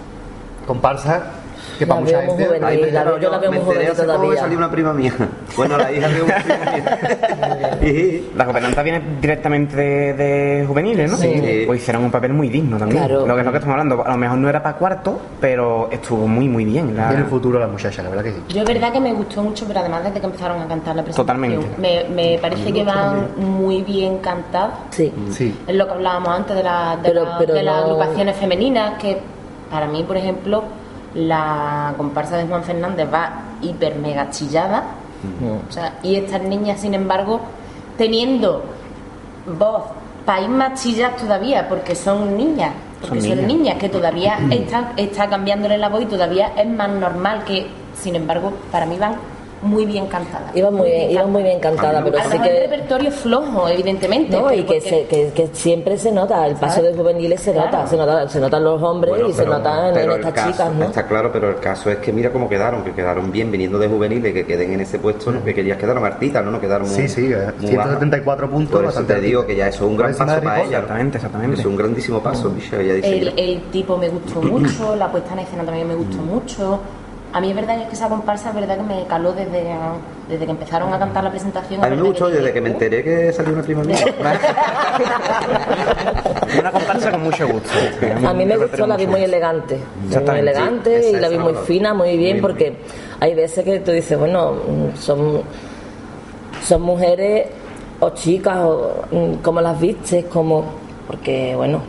comparsas 0.66 1.22
que 1.78 1.87
La 1.87 1.88
para 1.94 2.00
mucha 2.00 2.18
veo 2.18 2.26
muy 2.26 2.28
gente... 2.38 2.46
juvenil. 2.46 2.64
ahí 2.68 2.81
me 2.83 2.90
la 2.92 3.04
veo- 3.04 3.14
entero 3.14 3.18
yo 3.22 3.31
la 3.31 3.38
veo 3.38 3.50
me 3.50 3.59
muy 3.59 3.66
enteré 3.66 3.87
joven 3.87 3.92
hace 3.92 4.02
poco 4.02 4.12
que 4.12 4.18
todavía. 4.18 4.40
salió 4.40 4.59
una 4.59 4.70
prima 4.70 4.92
mía. 4.92 5.12
Bueno, 5.57 5.76
la 5.78 5.92
hija 5.92 6.09
de 6.09 6.22
una 6.22 6.35
prima 6.37 6.59
mía. 6.72 7.78
Y- 7.83 8.31
La 8.37 8.44
gobernanta 8.44 8.83
viene 8.83 9.02
directamente 9.20 9.76
de, 9.76 10.12
de 10.14 10.64
juveniles, 10.66 11.11
¿no? 11.11 11.16
Sí. 11.16 11.64
Pues 11.66 11.81
hicieron 11.81 12.04
un 12.04 12.11
papel 12.11 12.33
muy 12.33 12.48
digno 12.48 12.76
también. 12.78 13.04
Claro. 13.04 13.26
Lo 13.26 13.35
que 13.35 13.40
es 13.40 13.46
lo 13.46 13.52
que 13.52 13.59
estamos 13.59 13.72
hablando. 13.78 14.04
A 14.04 14.11
lo 14.11 14.16
mejor 14.16 14.38
no 14.38 14.48
era 14.48 14.62
para 14.62 14.76
cuarto, 14.76 15.18
pero 15.40 15.88
estuvo 15.90 16.26
muy, 16.26 16.48
muy 16.48 16.64
bien. 16.64 16.96
La... 16.96 17.09
Tiene 17.09 17.22
el 17.24 17.28
futuro 17.28 17.59
la 17.59 17.66
muchacha, 17.66 18.02
la 18.02 18.09
verdad 18.11 18.24
que 18.24 18.33
sí. 18.33 18.42
Yo 18.48 18.61
es 18.62 18.66
verdad 18.68 18.92
que 18.92 19.00
me 19.00 19.12
gustó 19.12 19.42
mucho, 19.42 19.64
pero 19.66 19.81
además 19.81 20.04
desde 20.04 20.20
que 20.20 20.26
empezaron 20.26 20.61
a 20.62 20.66
cantar 20.68 20.96
la 20.96 21.02
presentación. 21.02 21.26
Totalmente. 21.26 21.66
Me, 21.81 22.04
me 22.14 22.38
parece 22.38 22.72
que 22.72 22.85
van 22.85 23.28
muy 23.37 23.83
bien 23.83 24.18
cantadas. 24.18 24.74
Sí. 24.90 25.12
Sí. 25.31 25.57
Es 25.66 25.74
lo 25.74 25.87
que 25.87 25.92
hablábamos 25.94 26.28
antes 26.31 26.57
de, 26.57 26.62
la- 26.62 26.96
de, 27.02 27.09
Pero- 27.09 27.24
la- 27.24 27.38
pero 27.38 27.54
de 27.54 27.62
las 27.62 27.83
agrupaciones 27.85 28.37
femeninas, 28.37 28.94
que 29.00 29.18
para 29.70 29.87
mí, 29.87 30.02
por 30.04 30.16
ejemplo, 30.16 30.62
la 31.14 31.94
comparsa 31.97 32.37
de 32.37 32.47
Juan 32.47 32.62
Fernández 32.62 33.09
va 33.12 33.31
hiper 33.62 33.97
mega 33.97 34.31
chillada. 34.31 34.85
O 35.68 35.73
sea, 35.73 35.94
y 36.03 36.14
estas 36.14 36.42
niñas, 36.42 36.81
sin 36.81 36.94
embargo, 36.94 37.40
teniendo 37.97 38.62
voz 39.59 39.83
para 40.25 40.42
ir 40.42 40.49
más 40.49 40.81
chillas 40.81 41.16
todavía, 41.16 41.68
porque 41.68 41.94
son 41.94 42.37
niñas. 42.37 42.73
Porque 43.01 43.21
Son 43.21 43.31
son, 43.31 43.38
niñas. 43.47 43.59
niñas. 43.59 43.79
que 43.79 43.88
todavía 43.88 44.38
está, 44.51 44.92
está 44.97 45.29
cambiándole 45.29 45.79
la 45.79 45.88
voz 45.88 46.03
y 46.03 46.07
todavía 46.07 46.53
es 46.57 46.68
más 46.68 46.90
normal 46.90 47.44
que, 47.44 47.66
sin 47.94 48.14
embargo, 48.16 48.53
para 48.71 48.87
mí 48.87 48.97
van 48.99 49.14
muy 49.62 49.87
bien 49.87 50.07
cantada. 50.07 50.51
Iba 50.55 50.71
muy 50.71 50.88
bien, 50.90 51.11
iba 51.11 51.27
muy 51.27 51.42
bien 51.42 51.59
cantada, 51.61 52.03
pero 52.05 52.18
sí 52.23 52.29
mejor 52.29 52.47
el 52.47 52.53
que... 52.55 52.61
repertorio 52.61 53.11
flojo, 53.11 53.68
evidentemente. 53.68 54.37
No, 54.37 54.53
y 54.53 54.59
que, 54.59 54.62
porque- 54.64 54.81
se- 54.81 55.07
que, 55.07 55.33
que 55.35 55.49
siempre 55.53 55.97
se 55.99 56.12
nota, 56.12 56.47
el 56.47 56.55
paso 56.57 56.83
de 56.83 56.94
juveniles 56.94 57.40
se 57.40 57.53
nota, 57.55 57.87
se 57.87 57.97
nota, 57.97 58.29
se 58.29 58.40
notan 58.40 58.62
los 58.64 58.83
hombres 58.83 59.11
Bueno, 59.14 59.29
y 59.29 59.33
se 59.33 59.42
pero- 59.42 59.59
notan 59.59 59.97
en 59.97 60.11
estas 60.12 60.33
caso- 60.33 60.51
chicas, 60.53 60.73
¿no? 60.75 60.85
Está 60.85 61.07
claro, 61.07 61.31
pero 61.33 61.51
el 61.51 61.57
caso 61.57 61.90
es 61.90 61.99
que 61.99 62.12
mira 62.12 62.31
cómo 62.33 62.49
quedaron, 62.49 62.85
que 62.85 62.92
quedaron 62.92 63.31
bien 63.33 63.51
viniendo 63.51 63.79
de 63.79 63.88
juveniles, 63.88 64.33
que 64.33 64.47
queden 64.47 64.73
en 64.73 64.81
ese 64.81 64.99
puesto, 64.99 65.33
¿no? 65.33 65.42
que 65.44 65.55
querías 65.55 65.77
quedaron 65.79 66.05
artistas, 66.05 66.44
¿no? 66.44 66.51
No 66.51 66.61
quedaron 66.61 66.87
muy, 66.88 66.97
Sí, 66.97 67.09
sí, 67.09 67.33
eh, 67.33 67.51
muy 67.59 67.68
174 67.68 68.47
bajas. 68.47 68.55
puntos, 68.55 68.81
Por 68.81 68.90
eso 68.90 69.03
te 69.05 69.21
digo 69.21 69.44
que 69.47 69.57
ya 69.57 69.68
eso 69.68 69.85
es 69.85 69.90
un 69.90 69.97
gran 69.97 70.14
paso 70.14 70.40
para 70.42 70.61
ella. 70.62 70.79
Exactamente, 70.79 71.16
exactamente. 71.18 71.61
Es 71.61 71.66
un 71.66 71.77
grandísimo 71.77 72.21
paso. 72.23 72.53
Ella 72.79 72.94
dice, 72.94 73.33
El, 73.37 73.61
tipo 73.73 73.97
me 73.97 74.09
gustó 74.09 74.40
mucho, 74.42 74.94
la 74.97 75.11
puesta 75.11 75.33
en 75.33 75.40
escena 75.40 75.64
también 75.64 75.88
me 75.88 75.94
gustó 75.94 76.18
mucho. 76.18 76.81
A 77.33 77.41
mí 77.41 77.51
es 77.51 77.57
verdad 77.57 77.87
que 77.88 77.95
esa 77.95 78.09
comparsa 78.09 78.49
es 78.49 78.55
verdad 78.55 78.77
que 78.79 78.83
me 78.83 79.07
caló 79.07 79.33
desde, 79.33 79.64
desde 80.29 80.45
que 80.47 80.51
empezaron 80.51 80.93
a 80.95 80.99
cantar 80.99 81.25
la 81.25 81.31
presentación. 81.31 81.85
a 81.85 81.88
mí 81.88 81.97
me 81.97 82.03
gustó 82.03 82.29
desde 82.31 82.53
que 82.53 82.61
me 82.61 82.71
enteré 82.71 83.05
que 83.05 83.33
salió 83.33 83.53
una 83.53 83.62
prima 83.62 83.85
mía. 83.85 83.99
Una 86.59 86.73
comparsa 86.73 87.11
con 87.11 87.23
mucho 87.25 87.47
gusto. 87.47 87.69
A 88.27 88.33
mí 88.33 88.47
me 88.47 88.57
gustó, 88.57 88.87
la 88.87 88.97
vi 88.97 89.07
muy 89.07 89.23
elegante, 89.23 89.79
la 90.11 90.21
vi 90.21 90.27
muy 90.27 90.38
elegante 90.38 91.03
sí, 91.03 91.11
y 91.11 91.21
la 91.21 91.29
vi 91.29 91.37
muy 91.38 91.55
fina, 91.67 91.93
muy 91.93 92.17
bien, 92.17 92.37
muy 92.37 92.41
porque 92.41 92.75
hay 93.21 93.35
veces 93.35 93.64
que 93.64 93.81
tú 93.81 93.93
dices, 93.93 94.19
bueno, 94.19 94.55
son, 94.99 95.43
son 96.64 96.83
mujeres 96.83 97.49
o 98.01 98.11
chicas, 98.11 98.57
o 98.59 99.05
mm, 99.11 99.35
cómo 99.43 99.61
las 99.61 99.79
vistes, 99.79 100.25
como, 100.25 100.64
porque 101.07 101.55
bueno, 101.55 101.83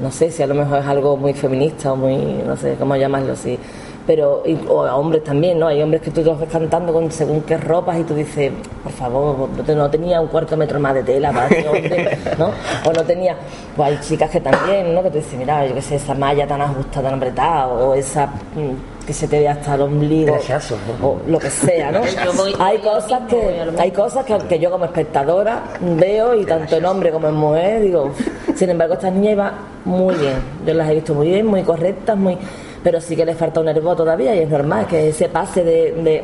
no 0.00 0.10
sé 0.10 0.30
si 0.30 0.42
a 0.42 0.46
lo 0.46 0.54
mejor 0.54 0.78
es 0.78 0.86
algo 0.86 1.16
muy 1.16 1.32
feminista 1.32 1.92
o 1.92 1.96
muy, 1.96 2.16
no 2.16 2.56
sé 2.56 2.76
cómo 2.78 2.96
llamarlo 2.96 3.32
así, 3.32 3.58
pero, 4.06 4.42
y- 4.46 4.56
o 4.68 4.84
a 4.84 4.94
hombres 4.96 5.24
también, 5.24 5.58
¿no? 5.58 5.66
Hay 5.66 5.82
hombres 5.82 6.00
que 6.02 6.10
tú 6.10 6.22
los 6.22 6.38
ves 6.38 6.48
cantando 6.50 6.92
con 6.92 7.10
según 7.10 7.42
qué 7.42 7.56
ropas 7.56 7.98
y 7.98 8.04
tú 8.04 8.14
dices, 8.14 8.52
por 8.82 8.92
favor, 8.92 9.48
no 9.56 9.62
te- 9.64 9.74
no 9.74 9.90
tenía 9.90 10.20
un 10.20 10.28
cuarto 10.28 10.56
metro 10.56 10.78
más 10.78 10.94
de 10.94 11.02
tela 11.02 11.32
para 11.32 11.48
este 11.48 11.68
hombre, 11.68 12.18
¿no? 12.38 12.50
O 12.88 12.92
no 12.92 13.02
tenía, 13.04 13.36
pues 13.74 13.88
hay 13.90 13.98
chicas 14.00 14.30
que 14.30 14.40
también, 14.40 14.94
¿no? 14.94 15.02
Que 15.02 15.10
tú 15.10 15.16
dices, 15.18 15.34
mira, 15.38 15.66
yo 15.66 15.74
qué 15.74 15.82
sé, 15.82 15.96
esa 15.96 16.14
malla 16.14 16.46
tan 16.46 16.62
ajustada, 16.62 17.08
tan 17.10 17.14
apretada, 17.18 17.66
o 17.68 17.94
esa 17.94 18.26
mm, 18.26 19.06
que 19.06 19.12
se 19.12 19.28
te 19.28 19.38
ve 19.40 19.48
hasta 19.48 19.74
el 19.74 19.82
ombligo, 19.82 20.32
Gracioso, 20.34 20.76
¿no? 21.00 21.06
o 21.08 21.20
lo 21.26 21.38
que 21.38 21.50
sea, 21.50 21.90
¿no? 21.92 22.00
Yo 22.24 22.32
voy- 22.32 22.54
hay 22.58 22.78
cosas 22.78 23.20
que, 23.28 23.60
hay 23.78 23.90
cosas 23.90 24.24
que, 24.24 24.36
que 24.48 24.58
yo 24.58 24.70
como 24.70 24.84
espectadora 24.84 25.62
veo 25.80 26.34
y 26.34 26.44
tanto 26.44 26.76
en 26.76 26.84
hombre 26.86 27.10
como 27.10 27.28
en 27.28 27.34
mujer 27.34 27.82
digo, 27.82 28.10
sin 28.54 28.70
embargo 28.70 28.94
estas 28.94 29.12
niñas 29.12 29.32
iban 29.32 29.52
muy 29.84 30.14
bien, 30.16 30.34
yo 30.66 30.74
las 30.74 30.88
he 30.90 30.94
visto 30.94 31.14
muy 31.14 31.28
bien, 31.28 31.46
muy 31.46 31.62
correctas, 31.62 32.16
muy 32.16 32.36
pero 32.86 33.00
sí 33.00 33.16
que 33.16 33.24
les 33.26 33.36
falta 33.36 33.58
un 33.58 33.66
nervo 33.66 33.96
todavía 33.96 34.32
y 34.36 34.38
es 34.42 34.48
normal 34.48 34.86
que 34.86 35.08
ese 35.08 35.28
pase 35.28 35.64
de, 35.64 35.90
de, 35.92 36.22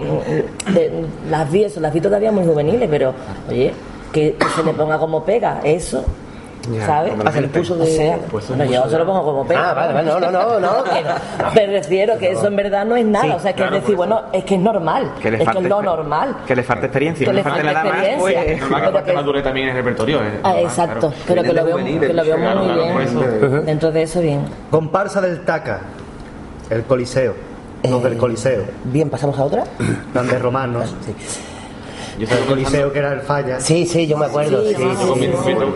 de- 0.72 0.92
las 1.29 1.51
vi 1.51 1.64
eso, 1.64 1.81
las 1.81 1.92
vi 1.92 2.01
todavía 2.01 2.31
muy 2.31 2.44
juveniles, 2.46 2.88
pero 2.88 3.12
oye, 3.51 3.72
que, 4.12 4.35
que 4.35 4.46
se 4.55 4.62
le 4.62 4.72
ponga 4.72 4.96
como 4.96 5.25
pega, 5.25 5.61
eso 5.64 6.05
Ya, 6.72 6.87
¿sabes? 6.87 7.14
le 7.18 7.48
de... 7.48 8.18
Pues 8.31 8.46
bueno, 8.46 8.64
yo 8.66 8.88
se 8.88 8.96
lo 8.96 9.05
pongo 9.05 9.25
como 9.25 9.44
pega. 9.44 9.70
Ah, 9.70 9.75
vale, 9.75 9.92
vale, 9.92 10.09
no, 10.09 10.20
no, 10.20 10.31
no, 10.31 10.61
no, 10.61 10.85
que 10.85 11.03
no. 11.03 11.51
Me 11.53 11.66
refiero 11.66 12.16
que 12.16 12.31
eso 12.31 12.46
en 12.46 12.55
verdad 12.55 12.85
no 12.87 12.94
es 12.94 13.05
nada, 13.07 13.25
Sí, 13.25 13.31
o 13.33 13.40
sea, 13.40 13.53
que 13.53 13.57
claro, 13.62 13.75
es 13.77 13.83
decir, 13.83 13.96
bueno, 13.96 14.20
es 14.33 14.44
que 14.44 14.55
es 14.55 14.61
normal, 14.61 15.14
Que 15.20 15.33
le 15.33 15.42
es 15.42 15.48
que 15.51 15.59
es 15.59 15.64
lo 15.64 15.83
normal. 15.83 16.37
Que 16.46 16.55
le 16.55 16.62
falta 16.62 16.87
experiencia, 16.87 17.27
Que 17.27 17.33
le 17.33 17.38
le 17.38 17.42
falte 17.42 17.62
falte 17.64 17.75
nada 17.75 17.85
más, 17.85 18.07
experiencia. 18.07 18.40
pues. 18.44 18.61
Normal 18.61 18.70
que 18.70 18.77
Pero 18.77 18.88
aparte 18.90 19.11
que- 19.11 19.16
madure 19.16 19.42
también 19.42 19.68
en 19.68 19.77
el 19.77 19.83
repertorio. 19.83 20.22
es 20.22 20.33
Ah, 20.44 20.61
exacto, 20.61 21.09
claro. 21.09 21.14
pero 21.27 21.42
que 21.42 21.53
lo 21.53 21.64
veo, 21.64 21.77
que 21.77 22.12
lo 22.14 22.25
veo 22.25 22.38
muy 22.38 22.46
claro, 22.46 23.51
bien. 23.51 23.66
Dentro 23.66 23.90
de 23.90 24.03
eso, 24.03 24.20
bien. 24.20 24.44
Comparsa 24.70 25.20
del 25.20 25.40
Taca, 25.44 25.81
el 26.72 26.85
Coliseo, 26.85 27.35
los 27.85 28.00
Eh, 28.00 28.08
del 28.08 28.18
Coliseo, 28.18 28.64
Bien, 28.85 29.08
pasamos 29.11 29.38
a 29.38 29.44
otra. 29.44 29.64
donde 30.14 30.38
romanos, 30.38 30.94
Sí, 31.04 31.14
Yo 32.26 32.37
el 32.37 32.44
Coliseo 32.44 32.92
que 32.92 32.98
era 32.98 33.12
el 33.12 33.20
falla. 33.20 33.61
sí, 33.61 33.87
sí, 33.87 34.06
yo 34.06 34.16
me 34.16 34.26
acuerdo. 34.26 34.62
Sí, 34.62 34.74
Sí, 34.74 34.82
sí, 34.98 35.06
Con 35.06 35.18
mi 35.20 35.26
sí, 35.26 35.32
sí. 35.32 35.37
respeto, 35.37 35.74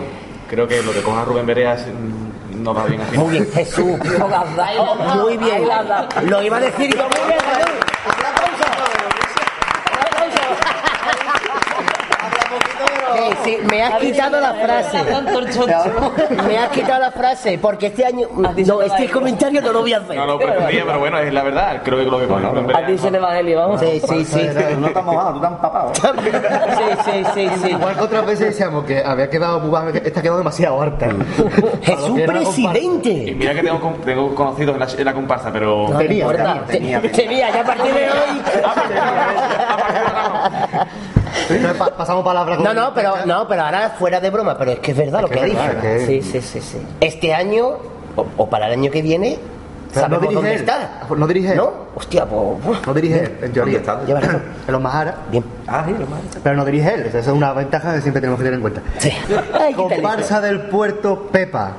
creo 0.51 0.69
que 0.69 0.83
lo 0.83 0.93
que 0.93 1.03
coja 1.03 1.25
Rubén 1.25 1.47
Berea 1.47 1.75
mm, 1.75 2.63
no 2.63 2.75
va 2.75 2.85
bien 2.87 3.01
así. 3.01 3.17
Muy 3.19 3.31
bien, 3.33 3.49
Jesús. 3.53 3.85
Muy 5.23 5.37
bien. 5.37 5.63
Lo 6.25 6.43
iba 6.43 6.57
a 6.57 6.61
decir 6.61 6.95
yo 6.97 7.03
muy 7.09 7.27
bien, 7.27 7.41
Jesús. 7.41 7.75
Un 8.07 8.27
aplauso. 8.27 8.67
Sí, 13.27 13.37
sí, 13.45 13.59
me 13.71 13.83
has 13.83 13.99
quitado 14.01 14.41
la 14.41 14.55
frase. 14.55 14.99
Me 16.47 16.59
has 16.59 16.69
quitado 16.71 17.01
la 17.01 17.11
frase, 17.11 17.59
porque 17.59 17.87
este 17.87 18.05
año. 18.07 18.29
No, 18.67 18.83
este 18.83 19.09
comentario 19.11 19.61
no 19.63 19.73
lo 19.73 19.81
voy 19.81 19.93
a 19.93 19.99
hacer. 19.99 20.17
No, 20.17 20.27
no, 20.27 20.39
prefería, 20.39 20.85
pero 20.87 20.99
bueno, 20.99 21.19
es 21.19 21.33
la 21.33 21.43
verdad. 21.43 21.81
Creo 21.85 21.99
que 21.99 22.05
lo 22.05 22.19
que 22.19 22.27
Rubén 22.27 22.77
A 22.77 22.87
ti 22.87 22.99
se 22.99 23.09
el 23.09 23.15
evangelio, 23.17 23.59
vamos. 23.59 23.81
Sí, 23.81 24.01
sí, 24.07 24.25
sí. 24.25 24.49
No 24.79 24.87
estás 24.89 25.05
mojado, 25.05 25.31
tú 25.31 25.37
estás 25.37 25.53
empapado. 25.53 25.93
Sí, 25.95 26.03
sí, 27.05 27.25
sí, 27.35 27.49
sí. 27.63 27.71
Igual 27.71 27.95
que 27.97 28.03
otras 28.05 28.27
veces 28.27 28.47
decíamos 28.49 28.85
que 28.85 29.03
había 29.05 29.29
quedado 29.31 29.61
muy 29.61 29.93
que 29.93 29.99
esta 30.07 30.21
ha 30.21 30.23
quedado 30.23 30.39
demasiado 30.39 30.81
harta. 30.81 31.09
Jesús 31.83 32.19
Y 32.19 32.23
presidente. 32.27 33.35
mira 33.37 33.55
que 33.55 33.63
tengo, 33.63 33.81
con- 33.81 34.01
tengo 34.01 34.35
conocidos 34.35 34.75
en 34.75 34.81
la, 34.81 34.87
en 34.99 35.05
la 35.05 35.13
comparsa, 35.15 35.53
pero. 35.53 35.89
No 35.89 35.99
Tenía, 35.99 36.27
tenía, 36.29 36.63
tenía. 36.67 37.01
Tenía, 37.13 37.51
ya 37.51 37.61
a 37.61 37.65
partir 37.65 37.93
de 37.95 38.09
hoy. 38.11 38.43
Entonces, 41.49 41.79
pa- 41.79 41.97
pasamos 41.97 42.25
palabra 42.25 42.57
con 42.57 42.65
No, 42.65 42.75
no, 42.75 42.93
pero, 42.95 43.15
no, 43.27 43.47
pero 43.49 43.63
ahora 43.63 43.91
fuera 43.99 44.21
de 44.21 44.31
broma, 44.31 44.57
pero 44.59 44.73
es 44.73 44.79
que 44.81 44.91
es 44.93 44.97
verdad 44.97 45.23
lo 45.23 45.29
que 45.29 45.35
que 45.35 45.41
ha 45.41 45.45
dicho. 45.45 45.81
que- 45.81 46.07
Sí, 46.07 46.23
sí, 46.23 46.41
sí, 46.41 46.61
sí. 46.61 46.79
Este 47.01 47.35
año, 47.35 47.69
o, 48.17 48.27
o 48.37 48.49
para 48.51 48.67
el 48.67 48.73
año 48.75 48.91
que 48.91 49.03
viene, 49.03 49.39
sabemos 49.93 50.11
no 50.11 50.21
dirige 50.21 50.35
dónde 50.35 50.53
él. 50.55 50.61
está. 50.61 51.01
No 51.17 51.27
dirige. 51.27 51.55
¿No? 51.55 51.71
Hostia, 51.95 52.27
pues. 52.27 52.87
No 52.87 52.93
dirige 52.95 53.21
él, 53.25 53.39
en 53.43 53.53
teoría. 53.53 53.81
En 54.67 54.73
los 54.73 54.81
Mahara. 54.83 55.15
Bien. 55.31 55.45
Ah, 55.67 55.85
sí, 55.87 55.93
lo 55.93 56.07
más. 56.07 56.21
Pero 56.43 56.57
no 56.57 56.65
dirige 56.65 56.93
él. 56.95 57.03
Esa 57.07 57.19
es 57.21 57.27
una 57.29 57.53
ventaja 57.53 57.95
que 57.95 58.01
siempre 58.03 58.21
tenemos 58.21 58.39
que 58.39 58.45
tener 58.45 58.57
en 58.57 58.61
cuenta. 58.63 58.83
Sí. 58.99 59.11
Ay, 59.61 59.73
Comparsa 59.75 60.41
del 60.41 60.61
puerto 60.63 61.29
Pepa. 61.33 61.73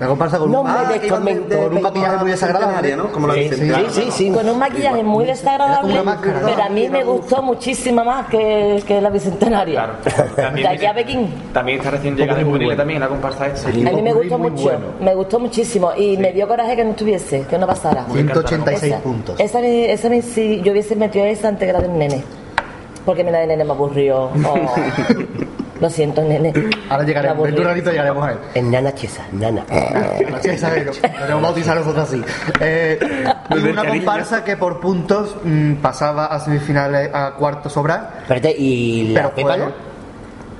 La 0.00 0.08
comparsa 0.08 0.38
con 0.38 0.50
No 0.50 0.62
un, 0.62 0.66
ah, 0.68 0.90
con 1.08 1.76
un 1.76 1.82
maquillaje 1.82 2.16
muy 2.16 2.30
desagradable. 2.32 2.96
¿no? 2.96 3.12
Como 3.12 3.28
la 3.28 3.34
Sí, 3.34 3.40
Bicentenario. 3.40 3.90
sí, 3.90 4.02
sí, 4.02 4.10
sí. 4.10 4.30
Con 4.32 4.48
un 4.48 4.58
maquillaje 4.58 5.02
muy 5.04 5.24
desagradable, 5.24 6.02
máscara. 6.02 6.40
pero 6.44 6.62
a 6.64 6.68
mí 6.70 6.88
me 6.88 7.04
gustó 7.04 7.40
muchísimo 7.42 8.04
más 8.04 8.26
que, 8.26 8.82
que 8.86 9.00
la 9.00 9.10
bicentenaria. 9.10 9.90
Claro. 10.34 10.52
De 10.54 10.66
aquí 10.66 10.86
a 10.86 10.94
Pekín. 10.94 11.28
También 11.52 11.78
está 11.78 11.90
recién 11.92 12.16
llegada 12.16 12.38
de 12.40 12.44
juveniles 12.44 12.76
también 12.76 12.98
la 13.00 13.08
comparsa 13.08 13.46
esta. 13.46 13.68
A 13.68 13.72
mí 13.72 14.02
me 14.02 14.12
gustó 14.12 14.38
muy 14.38 14.50
mucho, 14.50 14.62
bueno. 14.64 14.86
me 15.00 15.14
gustó 15.14 15.38
muchísimo 15.38 15.92
y 15.96 16.16
me 16.16 16.32
dio 16.32 16.48
coraje 16.48 16.74
que 16.74 16.84
no 16.84 16.90
estuviese, 16.90 17.42
que 17.48 17.58
no 17.58 17.66
pasara. 17.66 18.04
186 18.10 18.92
Esa- 18.92 19.02
puntos. 19.02 19.38
Esa, 19.38 19.60
esa 19.60 20.08
me- 20.08 20.22
si 20.22 20.60
yo 20.62 20.72
hubiese 20.72 20.96
metido 20.96 21.24
esa 21.26 21.48
antes 21.48 21.66
que 21.66 21.72
la 21.72 21.80
del 21.80 21.96
nene. 21.96 22.24
Porque 23.04 23.22
la 23.24 23.38
del 23.40 23.48
nene 23.48 23.64
me 23.64 23.70
aburrió. 23.72 24.24
Oh. 24.24 24.30
Lo 25.82 25.90
siento, 25.90 26.22
nene. 26.22 26.52
Ahora 26.88 27.02
llegaremos. 27.04 27.42
Dentro 27.44 27.64
de 27.64 27.68
un 27.68 27.74
ratito 27.74 27.90
llegaremos 27.90 28.24
a 28.24 28.30
él. 28.32 28.38
En 28.54 28.70
Nana 28.70 28.94
Chesa, 28.94 29.24
Nana. 29.32 29.64
¿sabes? 30.56 30.86
Lo 30.86 30.92
tenemos 31.02 31.42
bautizar 31.42 31.76
nosotros 31.76 32.08
así. 32.08 32.22
Eh, 32.60 33.00
y 33.50 33.58
una 33.68 33.84
comparsa 33.84 34.44
que 34.44 34.56
por 34.56 34.78
puntos 34.80 35.34
mm, 35.42 35.74
pasaba 35.76 36.26
a 36.26 36.38
semifinales 36.38 37.10
a 37.12 37.32
cuarto 37.34 37.68
sobrar. 37.68 38.18
Espérate, 38.22 38.54
¿y 38.56 39.08
la 39.08 39.22
Pero 39.22 39.34
Pepa 39.34 39.48
fue- 39.48 39.58
no? 39.58 39.91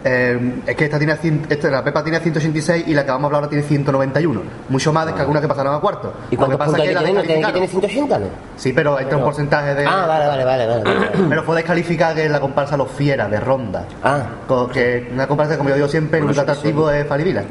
Eh, 0.04 0.62
es 0.66 0.74
que 0.76 0.84
esta 0.84 0.98
tiene, 0.98 1.16
esta, 1.48 1.70
la 1.70 1.84
Pepa 1.84 2.02
tiene 2.02 2.18
186 2.18 2.84
y 2.88 2.94
la 2.94 3.04
que 3.04 3.10
vamos 3.10 3.24
a 3.24 3.26
hablar 3.26 3.38
ahora 3.42 3.48
tiene 3.50 3.64
191. 3.64 4.42
Mucho 4.68 4.92
más 4.92 5.12
que 5.12 5.20
algunas 5.20 5.42
que 5.42 5.48
pasaron 5.48 5.74
a 5.74 5.78
cuarto. 5.80 6.12
¿Y 6.30 6.36
Lo 6.36 6.48
que 6.48 6.56
cuántos 6.56 6.58
pasa 6.58 6.70
puntos 6.70 6.86
que 6.88 6.94
la 6.94 7.00
tener? 7.00 7.14
¿No 7.14 7.22
tiene 7.22 7.46
que 7.46 7.52
tener 7.52 7.68
180? 7.68 8.18
no? 8.18 8.26
Sí, 8.56 8.72
pero 8.72 8.98
entra 8.98 9.16
un 9.16 9.24
porcentaje 9.24 9.74
de. 9.74 9.86
Ah, 9.86 10.06
vale, 10.06 10.26
vale, 10.26 10.44
vale. 10.44 10.66
vale, 10.66 10.82
vale. 10.84 11.10
Pero 11.28 11.42
fue 11.44 11.56
descalificada 11.56 12.14
que 12.14 12.28
la 12.28 12.40
comparsa 12.40 12.76
Los 12.76 12.90
Fieras 12.90 13.30
de 13.30 13.38
Ronda. 13.40 13.84
Ah. 14.02 14.22
Que 14.72 15.08
una 15.12 15.26
comparsa, 15.26 15.56
como 15.56 15.68
yo 15.68 15.76
digo 15.76 15.88
siempre, 15.88 16.18
eso- 16.18 16.40
atractivo 16.40 16.90
es 16.90 17.06
falivila. 17.06 17.44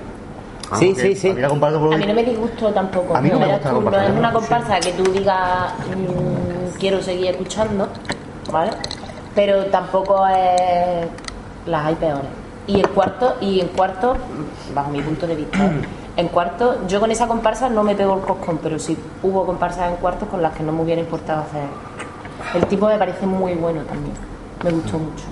Sí, 0.78 0.96
sí, 0.96 1.16
sí. 1.16 1.30
A 1.30 1.34
mí 1.34 1.42
la 1.42 1.50
comparsa 1.50 1.80
por 1.80 1.94
A 1.94 1.98
mí 1.98 2.06
no 2.06 2.14
me 2.14 2.24
disgustó 2.24 2.72
tampoco. 2.72 3.16
A 3.16 3.22
mí 3.22 3.30
no 3.30 3.40
me 3.40 3.46
Verás 3.46 3.60
gusta 3.60 3.70
la 3.70 3.74
tú, 3.78 3.84
comparsa, 3.84 4.08
No 4.08 4.14
es 4.14 4.20
una 4.20 4.32
comparsa 4.34 4.80
que 4.80 4.92
tú 4.94 5.04
digas 5.12 5.74
mm, 5.90 6.80
quiero 6.80 7.02
seguir 7.02 7.28
escuchando, 7.32 7.88
¿vale? 8.52 8.72
Pero 9.36 9.66
tampoco 9.66 10.26
es 10.28 11.08
las 11.66 11.86
hay 11.86 11.96
peores. 11.96 12.41
Y 12.68 12.80
en 12.80 12.88
cuarto, 12.90 13.36
y 13.42 13.60
en 13.60 13.68
cuarto, 13.70 14.16
bajo 14.74 14.92
mi 14.92 15.02
punto 15.02 15.28
de 15.28 15.36
vista, 15.36 15.60
en 16.18 16.28
cuarto, 16.28 16.88
yo 16.88 17.00
con 17.00 17.12
esa 17.12 17.28
comparsa 17.28 17.70
no 17.70 17.84
me 17.84 17.96
pego 17.96 18.16
el 18.16 18.22
coscón, 18.22 18.60
pero 18.62 18.78
sí 18.80 18.98
hubo 19.24 19.46
comparsas 19.46 19.90
en 19.92 19.98
cuartos 19.98 20.30
con 20.30 20.42
las 20.42 20.54
que 20.54 20.64
no 20.64 20.72
me 20.72 20.82
hubiera 20.82 21.02
importado 21.02 21.42
hacer. 21.42 21.64
El 22.54 22.66
tipo 22.68 22.88
me 22.88 22.98
parece 22.98 23.26
muy 23.26 23.54
bueno 23.56 23.82
también. 23.84 24.14
Me 24.64 24.72
gustó 24.72 25.00
mucho. 25.00 25.24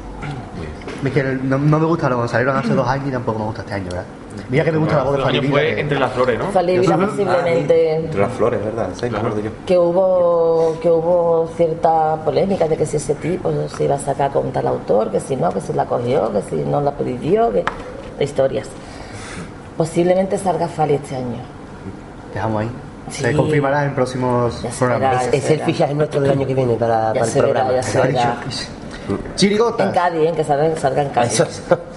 Es 1.03 1.13
que 1.13 1.23
no, 1.23 1.57
no 1.57 1.79
me 1.79 1.85
gusta 1.85 2.09
lo 2.09 2.27
salieron 2.27 2.57
hace 2.57 2.73
dos 2.73 2.87
años 2.87 3.07
y 3.07 3.11
tampoco 3.11 3.39
me 3.39 3.45
gusta 3.45 3.61
este 3.61 3.73
año, 3.73 3.85
¿verdad? 3.85 4.05
Mira 4.49 4.63
que 4.63 4.71
me 4.71 4.77
gusta 4.77 4.97
la 4.97 5.03
voz 5.03 5.11
de 5.17 5.17
años 5.23 5.25
Falivila. 5.35 5.51
fue 5.51 5.61
que- 5.75 5.81
entre 5.81 5.99
las 5.99 6.11
flores, 6.13 6.39
¿no? 6.39 6.45
Falivila 6.51 6.97
posiblemente 6.97 7.95
Entre 7.95 8.21
las 8.21 8.31
flores, 8.33 8.63
¿verdad? 8.65 8.89
Sí, 8.93 9.09
me 9.09 9.17
acuerdo 9.17 9.39
yo. 9.41 9.49
que 9.65 9.77
hubo 9.77 10.77
que 10.81 10.89
hubo 10.89 11.49
cierta 11.57 12.15
polémica 12.23 12.67
de 12.67 12.77
que 12.77 12.85
si 12.85 12.97
ese 12.97 13.15
tipo 13.15 13.51
se 13.75 13.83
iba 13.85 13.95
a 13.95 13.99
sacar 13.99 14.31
con 14.31 14.51
tal 14.51 14.67
autor, 14.67 15.11
que 15.11 15.19
si 15.19 15.35
no, 15.35 15.51
que 15.51 15.61
si 15.61 15.73
la 15.73 15.85
cogió, 15.85 16.31
que 16.31 16.41
si 16.43 16.55
no 16.55 16.79
la 16.81 16.91
pidió, 16.91 17.51
que 17.51 17.65
historias. 18.23 18.67
Posiblemente 19.77 20.37
salga 20.37 20.67
Fali 20.67 20.95
este 20.95 21.15
año. 21.15 21.41
Dejamos 22.33 22.61
ahí. 22.61 22.69
Se 23.09 23.31
Sí. 23.31 23.35
confirmará 23.35 23.85
en 23.85 23.95
próximos 23.95 24.53
se 24.55 24.67
programas. 24.85 25.27
Es, 25.27 25.33
es 25.45 25.49
el 25.51 25.59
fichaje 25.61 25.93
nuestro 25.95 26.21
del 26.21 26.31
año 26.31 26.45
que 26.45 26.53
viene 26.53 26.75
para, 26.75 27.07
Ya 27.07 27.13
para 27.21 27.25
el 27.25 27.31
se 27.31 27.41
verá, 27.41 28.39
verá. 29.17 29.29
En 29.29 29.35
Chirigotas. 29.35 29.93
Cádiz, 29.93 30.21
¿eh? 30.29 30.33
que 30.35 30.43
salgan, 30.43 30.77
salgan 30.77 31.05
en 31.07 31.11
Cádiz. 31.11 31.43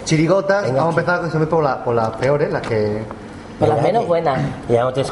Chirigotas, 0.04 0.62
Venga, 0.64 0.78
vamos 0.80 0.96
a 0.96 1.00
empezar 1.00 1.20
siempre 1.30 1.46
por, 1.48 1.62
la- 1.64 1.82
por 1.84 1.94
las 1.94 2.10
peores, 2.10 2.50
las 2.52 2.62
que... 2.62 3.02
Por 3.58 3.68
las 3.68 3.80
menos 3.82 4.06
buenas. 4.08 4.40
Ya 4.68 4.82
no 4.82 4.92
te 4.92 5.04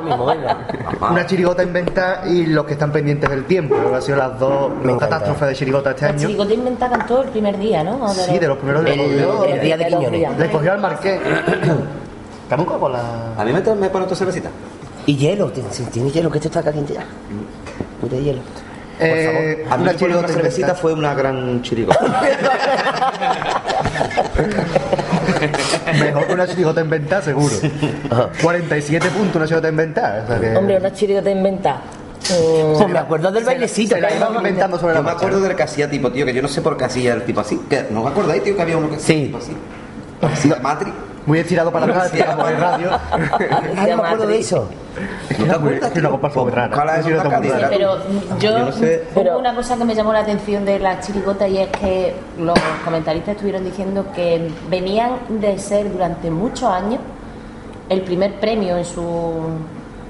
mismo, 0.00 0.26
venga. 0.26 0.66
Una 1.10 1.24
chirigota 1.24 1.62
inventada 1.62 2.26
y 2.26 2.46
los 2.46 2.64
que 2.64 2.72
están 2.72 2.90
pendientes 2.90 3.30
del 3.30 3.44
tiempo. 3.44 3.76
Creo 3.76 3.90
que 3.90 3.96
han 3.96 4.02
sido 4.02 4.16
las 4.18 4.38
dos 4.40 4.72
encanta. 4.94 4.98
catástrofes 5.08 5.48
de 5.48 5.54
chirigota 5.54 5.90
este 5.90 6.02
La 6.06 6.08
año. 6.10 6.18
chirigota 6.18 6.52
inventa 6.54 6.90
cantó 6.90 7.22
el 7.22 7.28
primer 7.28 7.56
día, 7.58 7.84
¿no? 7.84 8.02
O 8.04 8.08
Sí, 8.08 8.38
de 8.40 8.48
los 8.48 8.58
primeros 8.58 8.84
El, 8.86 8.98
el 9.52 9.60
día 9.60 9.76
de 9.76 9.86
Quiñones. 9.86 10.36
Le 10.38 10.50
cogió 10.50 10.72
al 10.72 10.80
marqués. 10.80 11.20
Camuco 12.50 12.78
con 12.80 12.92
la... 12.92 13.34
A 13.38 13.44
mí 13.44 13.52
me, 13.52 13.60
me 13.76 13.88
pone 13.90 14.04
otra 14.04 14.16
cervecita. 14.16 14.50
Y 15.06 15.16
hielo, 15.16 15.50
tiene, 15.52 15.68
tiene 15.92 16.10
hielo, 16.10 16.30
que 16.30 16.38
esto 16.38 16.48
está 16.48 16.62
caliente 16.62 16.94
ya. 16.94 17.04
Pura 18.00 18.16
hielo. 18.20 18.40
Eh, 19.00 19.64
A 19.70 19.76
mí 19.76 19.82
una 19.84 19.96
chirigota 19.96 20.28
cervecita 20.28 20.74
fue 20.74 20.92
una 20.92 21.14
gran 21.14 21.60
chirigota. 21.62 22.22
Mejor 25.98 26.26
que 26.26 26.32
una 26.34 26.46
chirigota 26.46 26.80
inventada, 26.80 27.22
seguro. 27.22 27.54
47 28.42 29.08
puntos 29.08 29.36
una 29.36 29.44
chirigota 29.46 29.68
inventada. 29.68 30.24
O 30.24 30.26
sea 30.28 30.40
que... 30.40 30.56
Hombre, 30.56 30.76
una 30.78 30.92
chirigota 30.92 31.30
inventada. 31.30 31.82
Mm, 32.30 32.76
Pues 32.78 32.88
me 32.88 32.98
acuerdo 32.98 33.32
del 33.32 33.44
bailecito. 33.44 33.94
Se 33.96 34.00
la 34.00 34.10
inventando 34.36 34.78
sobre 34.78 34.94
Yo 34.94 35.02
la 35.02 35.10
me 35.10 35.10
acuerdo 35.16 35.40
del 35.40 35.56
que 35.56 35.62
hacía 35.64 35.90
tipo, 35.90 36.10
tío, 36.12 36.24
que 36.24 36.32
yo 36.32 36.42
no 36.42 36.48
sé 36.48 36.62
por 36.62 36.76
qué 36.76 36.84
hacía 36.84 37.14
el 37.14 37.24
tipo 37.24 37.40
así. 37.40 37.60
Que, 37.68 37.86
¿No 37.90 38.02
os 38.02 38.10
acordáis, 38.10 38.42
tío, 38.44 38.54
que 38.54 38.62
había 38.62 38.76
uno 38.76 38.88
que 38.90 38.96
hacía 38.96 39.14
Sí. 39.16 39.22
tipo 39.24 39.38
así? 39.38 39.56
Parecía 40.20 40.56
Matri. 40.62 40.92
Muy 41.26 41.38
estirado 41.38 41.70
para 41.70 41.86
atrás, 41.86 42.08
Sí. 42.10 42.16
digamos, 42.16 42.50
en 42.50 42.60
radio. 42.60 42.90
Ah, 43.50 43.86
no 43.88 43.96
me 43.96 44.02
acuerdo 44.02 44.26
de 44.26 44.38
eso. 44.38 44.68
Pero 47.70 47.98
yo, 48.38 48.38
Yo 48.38 48.58
no 48.58 48.72
sé. 48.72 49.04
hubo 49.06 49.14
Pero- 49.22 49.38
una 49.38 49.54
cosa 49.54 49.76
que 49.76 49.84
me 49.84 49.94
llamó 49.94 50.12
la 50.12 50.20
atención 50.20 50.64
de 50.64 50.78
la 50.78 51.00
chirigota 51.00 51.48
y 51.48 51.58
es 51.58 51.68
que 51.70 52.14
los 52.38 52.58
comentaristas 52.84 53.34
estuvieron 53.36 53.64
diciendo 53.64 54.06
que 54.14 54.50
venían 54.68 55.12
de 55.40 55.58
ser 55.58 55.90
durante 55.92 56.30
muchos 56.30 56.64
años 56.68 57.00
el 57.88 58.02
primer 58.02 58.38
premio 58.40 58.76
en 58.76 58.84
su 58.84 59.02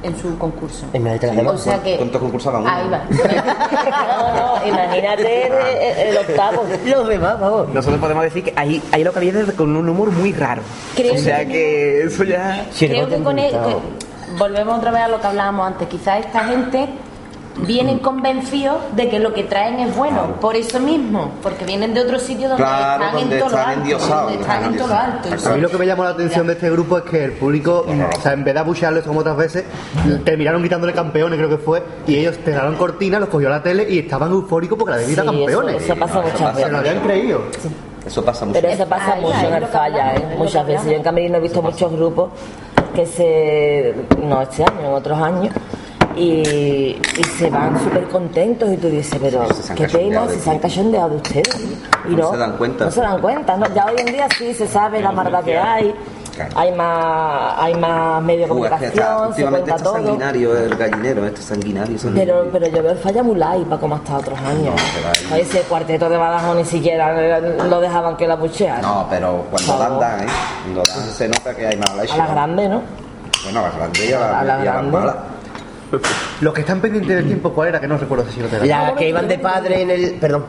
en 0.02 0.16
su 0.18 0.36
concurso. 0.38 0.86
O 0.92 1.58
sea 1.58 1.82
que 1.82 1.96
¿Cuántos 1.96 2.20
concursaban? 2.20 2.66
ahí 2.66 2.88
va. 2.88 3.02
No, 3.10 4.58
no, 4.60 4.66
imagínate 4.66 5.46
el, 5.46 5.52
el- 5.52 6.08
el 6.08 6.16
octavo. 6.18 6.64
Los 6.84 7.08
demás, 7.08 7.38
vamos. 7.40 7.68
Nosotros 7.68 8.00
podemos 8.00 8.24
decir 8.24 8.44
que 8.44 8.52
ahí, 8.56 8.82
ahí 8.92 9.04
lo 9.04 9.12
que 9.12 9.18
había 9.18 9.40
es 9.40 9.52
con 9.52 9.74
un 9.76 9.88
humor 9.88 10.10
muy 10.10 10.32
raro. 10.32 10.62
Creo 10.96 11.14
o 11.14 11.18
sea 11.18 11.38
que- 11.46 11.52
que 11.52 12.02
eso 12.04 12.24
ya. 12.24 12.66
Creo 12.78 13.08
que 13.08 13.22
con 13.22 13.36
que- 13.36 13.52
volvemos 14.38 14.78
otra 14.78 14.90
vez 14.90 15.02
a 15.02 15.08
lo 15.08 15.20
que 15.20 15.26
hablábamos 15.26 15.66
antes. 15.66 15.88
Quizás 15.88 16.20
esta 16.24 16.44
gente 16.44 16.88
vienen 17.66 17.98
convencidos 17.98 18.76
de 18.96 19.08
que 19.10 19.18
lo 19.18 19.32
que 19.34 19.44
traen 19.44 19.78
es 19.80 19.94
bueno, 19.94 20.18
Claro. 20.20 20.40
por 20.40 20.56
eso 20.56 20.80
mismo, 20.80 21.30
porque 21.42 21.64
vienen 21.64 21.92
de 21.94 22.00
otro 22.00 22.18
sitio 22.18 22.48
donde 22.48 22.64
Claro, 22.64 23.04
están 23.04 23.20
donde 23.20 23.36
en 23.36 23.42
todo 23.42 23.50
lo 23.50 23.58
alto, 23.58 23.72
endiosados, 23.80 24.22
donde 24.24 24.40
están 24.40 24.64
en 24.64 24.76
todo 24.78 24.86
lo 24.88 24.94
alto. 24.94 25.28
A 25.48 25.54
mí 25.54 25.60
lo 25.60 25.68
que 25.70 25.78
me 25.78 25.86
llamó 25.86 26.04
la 26.04 26.10
atención 26.10 26.46
de 26.46 26.52
este 26.54 26.70
grupo 26.70 26.98
es 26.98 27.04
que 27.04 27.24
el 27.24 27.32
público, 27.32 27.84
mm, 27.86 28.00
o 28.16 28.20
sea, 28.20 28.32
en 28.32 28.44
vez 28.44 28.54
de 28.54 28.60
abuchearles 28.60 29.04
como 29.04 29.20
otras 29.20 29.36
veces, 29.36 29.64
terminaron 30.24 30.60
gritándole 30.62 30.92
campeones, 30.94 31.38
creo 31.38 31.50
que 31.50 31.58
fue, 31.58 31.82
y 32.06 32.16
ellos 32.16 32.38
cerraron 32.44 32.76
cortina, 32.76 33.20
los 33.20 33.28
cogió 33.28 33.48
la 33.50 33.62
tele 33.62 33.86
y 33.88 33.98
estaban 33.98 34.30
eufóricos 34.32 34.78
porque 34.78 34.90
la 34.90 34.96
habían 34.96 35.10
gritado 35.10 35.32
Sí, 35.32 35.42
eso, 35.44 35.46
campeones. 35.60 35.82
eso 35.84 35.96
pasa 35.96 36.20
muchas 36.22 36.38
Se 36.38 36.44
lo 36.44 36.52
veces. 36.52 36.74
habían 36.74 37.00
creído. 37.00 37.40
Eso 38.06 38.24
pasa 38.24 38.44
mucho. 38.46 38.60
Pero 38.60 38.72
eso 38.72 38.86
pasa 38.86 39.14
mucho 39.16 39.46
en 39.46 39.54
el 39.54 39.66
falla, 39.66 40.14
¿eh? 40.16 40.34
muchas 40.36 40.66
veces. 40.66 40.86
Yo 40.86 40.92
en 40.96 41.02
Camerino 41.04 41.36
he 41.36 41.40
visto 41.40 41.62
muchos 41.62 41.92
grupos 41.92 42.30
que 42.94 43.06
se. 43.06 43.94
no 44.20 44.42
este 44.42 44.64
año, 44.64 44.80
en 44.88 44.92
otros 44.94 45.18
años. 45.18 45.54
Y, 46.16 46.98
y 47.18 47.24
se 47.38 47.50
van 47.50 47.78
súper 47.82 48.08
contentos 48.08 48.70
y 48.72 48.76
tú 48.76 48.88
dices, 48.88 49.18
pero 49.20 49.46
Sí, 49.54 49.62
se 49.62 49.74
qué 49.74 49.86
de 49.86 50.34
si 50.34 50.40
se 50.40 50.50
han 50.50 50.58
cachondeado 50.58 51.10
de 51.10 51.16
ustedes. 51.16 51.58
Y 52.08 52.14
No 52.14 52.30
se 52.30 52.36
dan 52.36 52.52
cuenta. 52.56 52.84
No 52.86 52.90
se 52.90 53.00
dan 53.00 53.20
cuenta. 53.20 53.56
¿no? 53.56 53.66
Ya 53.74 53.86
hoy 53.86 53.94
en 53.98 54.06
día 54.06 54.28
sí 54.36 54.54
se 54.54 54.66
sabe 54.68 55.00
la 55.00 55.12
maldad 55.12 55.42
que 55.44 55.58
hay. 55.58 55.94
Claro. 56.34 56.50
Hay 56.58 56.72
más, 56.72 57.54
hay 57.58 57.74
más 57.74 58.22
medios 58.22 58.48
de 58.48 58.54
está- 58.54 58.70
comunicación, 58.70 58.94
se 59.18 59.28
últimamente 59.28 59.70
cuenta 59.70 59.76
está 59.76 59.84
todo. 59.84 59.94
sanguinario 59.94 60.56
el 60.56 60.74
gallinero, 60.76 61.26
este 61.26 61.42
sanguinario. 61.42 61.98
sanguinario. 61.98 62.34
Pero, 62.50 62.50
pero 62.52 62.74
yo 62.74 62.82
veo 62.82 62.92
el 62.92 62.98
falla 62.98 63.22
light 63.22 63.66
para 63.68 63.80
como 63.82 63.94
hasta 63.96 64.16
otros 64.16 64.38
años. 64.40 64.74
Ese 65.36 65.60
cuarteto 65.64 66.08
de 66.08 66.16
Badajoz 66.16 66.56
ni 66.56 66.64
siquiera 66.64 67.38
lo 67.38 67.80
dejaban 67.82 68.16
que 68.16 68.26
la 68.26 68.36
bucheara. 68.36 68.80
No, 68.80 69.06
pero 69.10 69.44
cuando 69.50 69.98
dan, 70.00 70.20
¿eh? 70.20 70.26
Cuando 70.62 70.82
dan 70.84 71.04
se 71.10 71.28
nota 71.28 71.54
que 71.54 71.66
hay 71.66 71.76
más. 71.76 71.90
A 71.90 72.16
la 72.16 72.26
grande, 72.26 72.66
¿no? 72.68 72.80
Bueno, 73.44 73.58
a 73.60 73.62
la 73.64 73.70
grande 73.76 74.06
y 74.08 74.12
a 74.14 74.18
la, 74.20 74.40
A 74.40 74.44
la 74.44 74.48
y 74.48 74.60
a 74.60 74.64
la 74.64 74.72
grande. 74.72 74.90
mala. 74.90 75.16
Los 76.40 76.52
que 76.54 76.60
están 76.62 76.80
pendientes 76.80 77.16
del 77.16 77.26
tiempo, 77.26 77.50
¿cuál 77.52 77.68
era? 77.68 77.80
Que 77.80 77.88
no 77.88 77.96
recuerdo 77.98 78.24
si 78.30 78.40
lo 78.40 78.48
tenía. 78.48 78.88
La 78.90 78.94
que 78.94 79.08
iban 79.08 79.28
de 79.28 79.38
padre 79.38 79.82
en 79.82 79.90
el. 79.90 80.14
Perdón. 80.14 80.44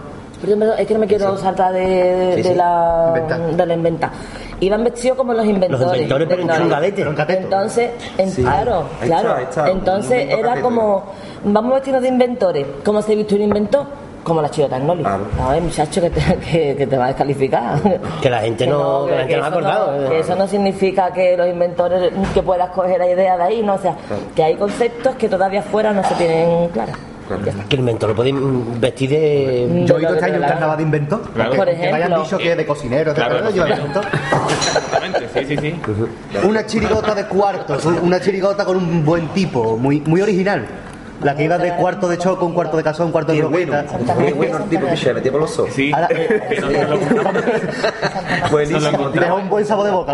Es 0.78 0.86
que 0.88 0.94
no 0.94 1.00
me 1.00 1.08
quiero 1.08 1.38
saltar 1.38 1.72
de, 1.72 1.80
de, 1.80 2.32
Sí, 2.36 2.42
de 2.44 2.50
sí. 2.50 2.56
la, 2.56 3.14
de 3.56 3.66
la 3.66 3.74
inventa. 3.76 4.12
Iban 4.60 4.84
vestidos 4.84 5.16
como 5.18 5.34
los 5.34 5.46
inventores. 5.46 5.80
Los 5.88 5.94
inventores, 5.96 6.28
pero 6.28 6.42
en 6.42 6.50
Entonces- 6.50 6.64
chungadete. 6.64 7.38
Entonces, 7.38 7.92
en- 8.18 8.30
Sí. 8.32 8.42
claro, 8.42 8.86
claro. 9.02 9.30
está, 9.30 9.38
ahí 9.38 9.44
está. 9.44 9.70
Entonces 9.70 10.28
era 10.38 10.60
como, 10.60 11.04
vamos 11.46 11.76
vestidos 11.76 12.02
de 12.02 12.10
inventores. 12.10 12.68
¿Cómo 12.84 13.02
se 13.02 13.16
viste 13.16 13.36
un 13.36 13.44
inventor? 13.44 13.86
Como 14.24 14.42
la 14.42 14.50
chilota 14.50 14.80
Noli. 14.80 15.02
Claro. 15.04 15.26
A 15.42 15.52
ver, 15.52 15.62
muchacho, 15.62 16.02
que 16.02 16.10
te, 16.10 16.22
que, 16.52 16.76
que 16.78 16.88
te 16.88 16.98
va 16.98 17.06
a 17.06 17.08
descalificar. 17.08 17.80
Que 18.22 18.30
la 18.30 18.40
gente 18.40 18.66
no- 18.68 19.06
que 19.06 19.12
la 19.12 19.18
gente 19.20 19.38
no 19.38 19.44
ha 19.44 19.48
eso 19.48 19.58
acordado. 19.58 20.10
que 20.10 20.20
eso 20.20 20.36
no 20.36 20.48
significa 20.48 21.12
que 21.12 21.36
los 21.36 21.48
inventores, 21.48 22.12
que 22.34 22.42
puedas 22.42 22.70
coger 22.70 23.00
la 23.00 23.10
idea 23.10 23.36
de 23.38 23.44
ahí, 23.44 23.62
no, 23.62 23.74
o 23.76 23.80
sea, 23.80 23.96
que 24.36 24.44
hay 24.44 24.56
conceptos 24.56 25.16
que 25.16 25.28
todavía 25.28 25.62
fuera 25.62 25.92
no 25.92 26.04
se 26.04 26.16
tienen 26.16 26.70
claros. 26.70 26.96
Claro. 27.28 27.42
Que 27.70 27.76
el 27.76 27.80
inventor 27.80 28.10
lo 28.10 28.16
pueden 28.18 28.82
vestir 28.82 29.10
de. 29.10 29.84
Yo 29.86 29.94
he 29.96 29.98
oído 30.00 30.14
este 30.16 30.26
año 30.26 30.36
un 30.36 30.42
carnaval 30.42 30.76
de 30.78 30.84
inventor. 30.84 31.22
Claro. 31.34 31.52
Que, 31.52 31.58
Por 31.58 31.68
que 31.70 31.76
me 31.78 31.88
hayan 31.88 31.98
ejemplo. 32.00 32.24
dicho 32.24 32.38
que 32.38 32.52
es 32.52 32.58
de 32.58 32.66
cocinero, 32.66 33.14
Claro, 33.14 33.42
de 33.44 33.54
yo 33.54 33.66
inventor. 33.66 34.06
Exactamente, 34.58 35.30
sí, 35.34 35.46
sí, 35.48 35.58
sí. 35.58 35.82
Una 36.46 36.66
chirigota 36.66 37.16
de 37.16 37.26
cuartos, 37.26 37.86
un- 37.86 38.00
una 38.00 38.20
chirigota 38.20 38.66
con 38.66 38.76
un 38.78 39.06
buen 39.06 39.28
tipo, 39.30 39.78
muy, 39.78 40.02
muy 40.02 40.22
original. 40.22 40.66
La 41.24 41.36
que 41.36 41.44
iba 41.44 41.58
de 41.58 41.76
cuarto 41.76 42.08
de 42.08 42.18
choco, 42.18 42.46
un 42.46 42.54
cuarto 42.54 42.78
de 42.78 42.84
casón, 42.84 43.08
un 43.08 43.12
cuarto 43.12 43.32
de 43.32 43.40
croqueta. 43.40 43.86
qué 44.26 44.34
bueno 44.34 44.58
el 44.58 44.64
tipo 44.70 44.86
que 44.88 44.98
se 44.98 45.14
metía 45.14 45.32
por 45.32 45.42
los 45.42 45.60
ojos. 45.60 45.74
Sí. 45.74 45.92
Ahora, 45.94 46.08
eh, 46.12 46.42
Buenísimo. 48.52 49.10
Dejó 49.10 49.36
un 49.36 49.50
buen 49.50 49.66
sabor 49.66 49.86
de 49.86 49.92
boca. 49.92 50.14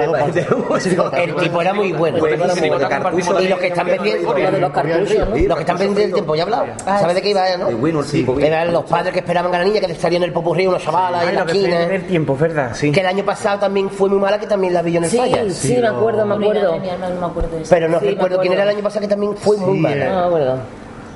El 1.23 1.35
tipo 1.35 1.61
era 1.61 1.73
muy 1.73 1.91
bueno. 1.93 2.17
Y 2.27 3.47
los 3.47 3.59
que 3.59 3.67
están 3.67 3.87
vendiendo. 3.87 4.33
Los 4.59 4.71
cartuchos, 4.71 5.29
¿no? 5.29 5.35
Los 5.35 5.55
que 5.57 5.61
están 5.61 5.77
vendiendo 5.77 6.01
el 6.01 6.13
tiempo, 6.13 6.35
ya 6.35 6.41
he 6.41 6.43
hablado. 6.43 6.65
¿Sabes 6.85 7.15
de 7.15 7.21
qué 7.21 7.29
iba, 7.31 7.57
no? 7.57 7.67
Qué 7.67 7.73
bueno 7.75 7.99
el 8.01 8.05
tipo. 8.05 8.35
que- 8.35 8.47
Eran 8.47 8.71
los 8.73 8.83
padres 8.85 9.13
que 9.13 9.19
esperaban 9.19 9.53
a 9.53 9.59
la 9.59 9.63
niña 9.65 9.79
que 9.79 9.93
salían 9.95 10.23
en 10.23 10.29
el 10.29 10.33
popurrí 10.33 10.67
unos 10.67 10.83
chavalas 10.83 11.27
en 11.27 11.35
la 11.35 11.41
esquina. 11.43 11.83
el 11.83 12.03
tiempo, 12.07 12.35
verdad, 12.37 12.71
sí. 12.73 12.91
Que 12.91 12.99
el 13.01 13.07
año 13.07 13.23
pasado 13.23 13.59
también 13.59 13.89
fue 13.89 14.09
muy 14.09 14.19
mala, 14.19 14.39
que 14.39 14.47
también 14.47 14.73
la 14.73 14.81
vi 14.81 14.93
yo 14.93 14.97
en 14.99 15.03
el 15.05 15.09
Sí, 15.09 15.17
falla. 15.17 15.49
sí, 15.51 15.77
me 15.81 15.87
acuerdo, 15.87 16.25
me 16.25 16.35
acuerdo. 16.35 16.75
No 16.77 17.19
me 17.19 17.25
acuerdo 17.25 17.49
de 17.55 17.61
eso. 17.63 17.69
Pero 17.69 17.87
no 17.89 17.99
Sí, 17.99 18.05
recuerdo 18.07 18.39
quién 18.39 18.53
era 18.53 18.63
el 18.63 18.69
año 18.69 18.81
pasado, 18.83 19.01
que 19.01 19.07
también 19.07 19.35
fue 19.35 19.57
muy 19.57 19.75
Sí, 19.77 19.79
mala. 19.81 20.05
No 20.09 20.19
me 20.21 20.25
acuerdo. 20.27 20.57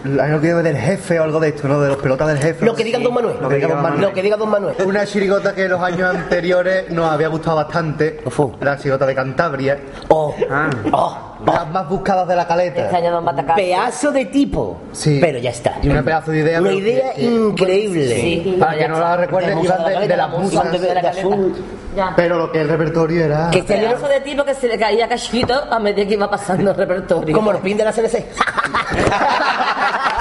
Hay 0.05 0.19
algo 0.19 0.41
que 0.41 0.53
del 0.53 0.77
jefe 0.77 1.19
o 1.19 1.23
algo 1.23 1.39
de 1.39 1.49
esto, 1.49 1.67
¿no? 1.67 1.79
De 1.79 1.87
los 1.87 1.97
pelotas 1.97 2.27
del 2.27 2.37
jefe. 2.37 2.65
Lo 2.65 2.75
que 2.75 2.83
diga 2.83 2.99
Don 2.99 3.13
Manuel. 3.13 3.37
Lo 3.41 3.47
que 3.49 3.55
diga 3.55 3.67
Don 3.69 3.81
Manuel. 3.81 4.01
Lo 4.01 4.13
que 4.13 4.21
diga 4.21 4.37
Don 4.37 4.49
Manuel. 4.49 4.75
Una 4.85 5.05
chirigota 5.05 5.55
que 5.55 5.63
en 5.63 5.71
los 5.71 5.81
años 5.81 6.13
anteriores 6.15 6.89
nos 6.91 7.09
había 7.11 7.29
gustado 7.29 7.55
bastante. 7.57 8.19
La 8.59 8.77
chirigota 8.77 9.05
de 9.05 9.15
Cantabria. 9.15 9.79
Oh, 10.09 10.35
Ah. 10.51 10.69
oh, 10.91 11.32
Las 11.45 11.67
más 11.69 11.89
buscadas 11.89 12.27
de 12.27 12.35
la 12.35 12.47
caleta. 12.47 12.83
Este 12.85 12.95
año 12.97 13.21
Batacazo. 13.21 13.55
pedazo 13.55 14.11
de 14.11 14.25
tipo. 14.25 14.77
Sí. 14.91 15.17
Pero 15.21 15.39
ya 15.39 15.49
está. 15.49 15.75
Y 15.81 15.89
una 15.89 16.01
pedazo 16.03 16.31
de 16.31 16.39
idea. 16.39 16.61
Una 16.61 16.71
idea 16.73 17.13
que- 17.13 17.23
increíble. 17.23 18.15
Sí. 18.15 18.57
Para 18.59 18.77
que 18.77 18.87
no 18.87 18.99
la 18.99 19.17
recuerden, 19.17 19.59
De 19.59 19.65
iban 19.65 19.83
de 19.83 19.93
la 19.93 19.99
de, 20.01 20.07
de 20.07 20.17
las 20.17 20.29
musas. 20.29 20.71
de, 20.71 20.79
de, 20.79 20.93
de 20.93 21.07
azul. 21.07 21.55
Ya. 21.95 22.13
Pero 22.15 22.37
lo 22.37 22.51
que 22.51 22.61
el 22.61 22.69
repertorio 22.69 23.25
era. 23.25 23.49
Que 23.51 23.59
este 23.59 23.75
Pedazo 23.75 24.07
de 24.07 24.21
tipo 24.21 24.43
que 24.45 24.53
se 24.55 24.67
le 24.67 24.77
caía 24.79 25.07
cachito 25.07 25.53
a 25.71 25.79
medida 25.79 26.07
que 26.07 26.13
iba 26.13 26.29
pasando 26.29 26.71
el 26.71 26.77
repertorio. 26.77 27.35
como 27.35 27.51
los 27.51 27.61
pin 27.61 27.77
de 27.77 27.83
la 27.83 27.91
CNC. 27.91 28.25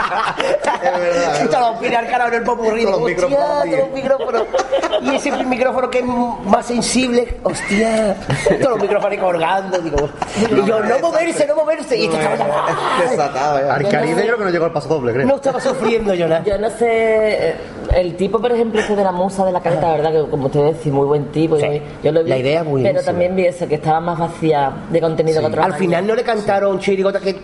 Es 0.82 0.98
verdad, 0.98 1.42
es 1.42 1.50
Todos 1.50 1.72
los 1.72 1.80
pin 1.80 1.94
al 1.94 2.06
carajo 2.08 2.28
en 2.28 2.34
el 2.34 2.42
popurrí. 2.42 2.84
Todos 2.84 3.00
los 3.00 3.08
micrófonos 3.08 3.42
todos 3.42 3.66
los 3.66 3.90
micrófonos. 3.90 4.42
Y 5.02 5.14
ese 5.16 5.44
micrófono 5.44 5.90
que 5.90 5.98
es 5.98 6.04
más 6.04 6.66
sensible. 6.66 7.36
Hostia. 7.42 8.16
Todos 8.60 8.70
los 8.70 8.80
micrófonos 8.80 9.18
colgando. 9.18 9.78
Digo. 9.78 10.08
Y 10.50 10.66
yo, 10.66 10.80
no 10.80 10.98
moverse, 10.98 11.46
no 11.46 11.56
moverse. 11.56 11.96
Y 11.96 12.04
este 12.04 12.16
estaba 12.16 12.36
ya. 12.36 13.10
Desatado, 13.10 13.58
eh. 13.58 13.70
Arcaribe 13.70 14.22
creo 14.22 14.38
que 14.38 14.44
no 14.44 14.50
llegó 14.50 14.64
al 14.66 14.72
paso 14.72 14.88
doble, 14.88 15.12
creo. 15.12 15.26
No 15.26 15.36
estaba 15.36 15.60
sufriendo 15.60 16.14
yo 16.14 16.28
nada. 16.28 16.42
Yo 16.44 16.58
no 16.58 16.70
sé, 16.70 17.48
eh, 17.48 17.54
el 17.94 18.16
tipo, 18.16 18.40
por 18.40 18.52
ejemplo, 18.52 18.80
ese 18.80 18.96
de 18.96 19.04
la 19.04 19.12
musa 19.12 19.44
de 19.44 19.52
la 19.52 19.60
caleta, 19.60 19.88
la 19.88 19.96
verdad 19.96 20.12
que 20.12 20.30
como 20.30 20.46
usted 20.46 20.64
decía, 20.64 20.92
muy 20.92 21.06
buen 21.06 21.26
tipo. 21.32 21.56
Sí. 21.56 21.82
yo, 22.02 22.12
lo 22.12 22.22
vi, 22.22 22.30
La 22.30 22.38
idea 22.38 22.60
es 22.60 22.66
buenísima. 22.66 22.94
Pero 22.94 23.04
también 23.04 23.36
vi 23.36 23.46
ese 23.46 23.66
que 23.66 23.76
estaba 23.76 24.00
más 24.00 24.18
vacía 24.18 24.72
de 24.90 25.00
contenido 25.00 25.40
que 25.40 25.46
otros 25.46 25.64
Al 25.64 25.74
final 25.74 26.06
no 26.06 26.14
le 26.14 26.22
cantaron 26.22 26.78
chirigota 26.78 27.20
que 27.20 27.36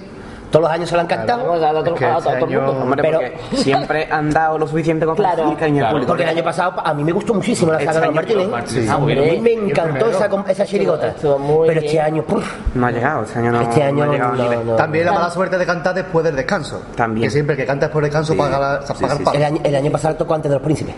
Todos 0.51 0.63
los 0.63 0.71
años 0.73 0.89
se 0.89 0.95
lo 0.95 1.01
han 1.03 1.07
cantado. 1.07 1.41
Vamos 1.45 1.57
a 1.59 1.67
dar 1.67 1.77
otro- 1.77 1.93
Es 1.95 1.99
que 1.99 2.05
a 2.07 2.17
este 2.19 2.23
todo 2.23 2.35
el 2.35 2.41
mundo. 2.41 2.61
año- 2.73 2.83
Hombre, 2.83 3.03
Pero- 3.03 3.19
porque 3.21 3.57
siempre 3.59 4.09
han 4.11 4.31
dado 4.31 4.59
lo 4.59 4.67
suficiente 4.67 5.05
con 5.05 5.15
Claro. 5.17 5.45
público. 5.45 6.07
Porque 6.07 6.23
el 6.23 6.29
año 6.31 6.43
pasado 6.45 6.75
a 6.85 6.95
mí 6.95 7.05
me 7.05 7.13
gustó 7.13 7.35
muchísimo 7.35 7.73
la 7.73 7.79
saga 7.81 8.01
de 8.01 8.07
los 8.07 8.15
Martínez. 8.15 8.49
Sí. 8.67 8.89
A 8.89 8.99
mí 8.99 9.41
me 9.41 9.53
encantó 9.53 10.11
esa, 10.11 10.29
esa 10.49 10.65
chirigota. 10.67 11.15
Pero 11.21 11.65
este 11.67 11.81
bien. 11.93 12.05
año, 12.05 12.23
puf, 12.23 12.47
No 12.75 12.87
ha 12.87 12.91
llegado, 12.91 13.23
este 13.25 13.39
año 13.41 13.53
no, 13.53 13.61
este 13.63 13.83
año 13.83 14.05
no 14.07 14.11
ha 14.11 14.15
llegado 14.15 14.35
ni 14.35 14.43
no, 14.43 14.51
de- 14.51 14.65
no. 14.65 14.77
También 14.77 15.05
la 15.07 15.13
mala 15.13 15.31
suerte 15.31 15.59
de 15.59 15.67
cantar 15.67 15.95
después 15.95 16.25
del 16.25 16.37
descanso. 16.37 16.83
También. 16.97 17.27
Que 17.27 17.31
siempre 17.31 17.55
el 17.55 17.61
que 17.61 17.67
canta 17.67 17.87
después 17.87 18.03
del 18.03 18.11
descanso 18.11 18.33
Sí. 18.33 18.39
paga, 18.39 18.59
la, 18.59 18.87
Sí, 18.87 18.93
paga 19.03 19.15
el 19.15 19.23
pago. 19.25 19.37
El 19.37 19.45
año, 19.45 19.61
el 19.65 19.75
año 19.77 19.91
pasado 19.91 20.15
tocó 20.17 20.35
antes 20.35 20.51
de 20.51 20.55
los 20.57 20.65
príncipes. 20.65 20.95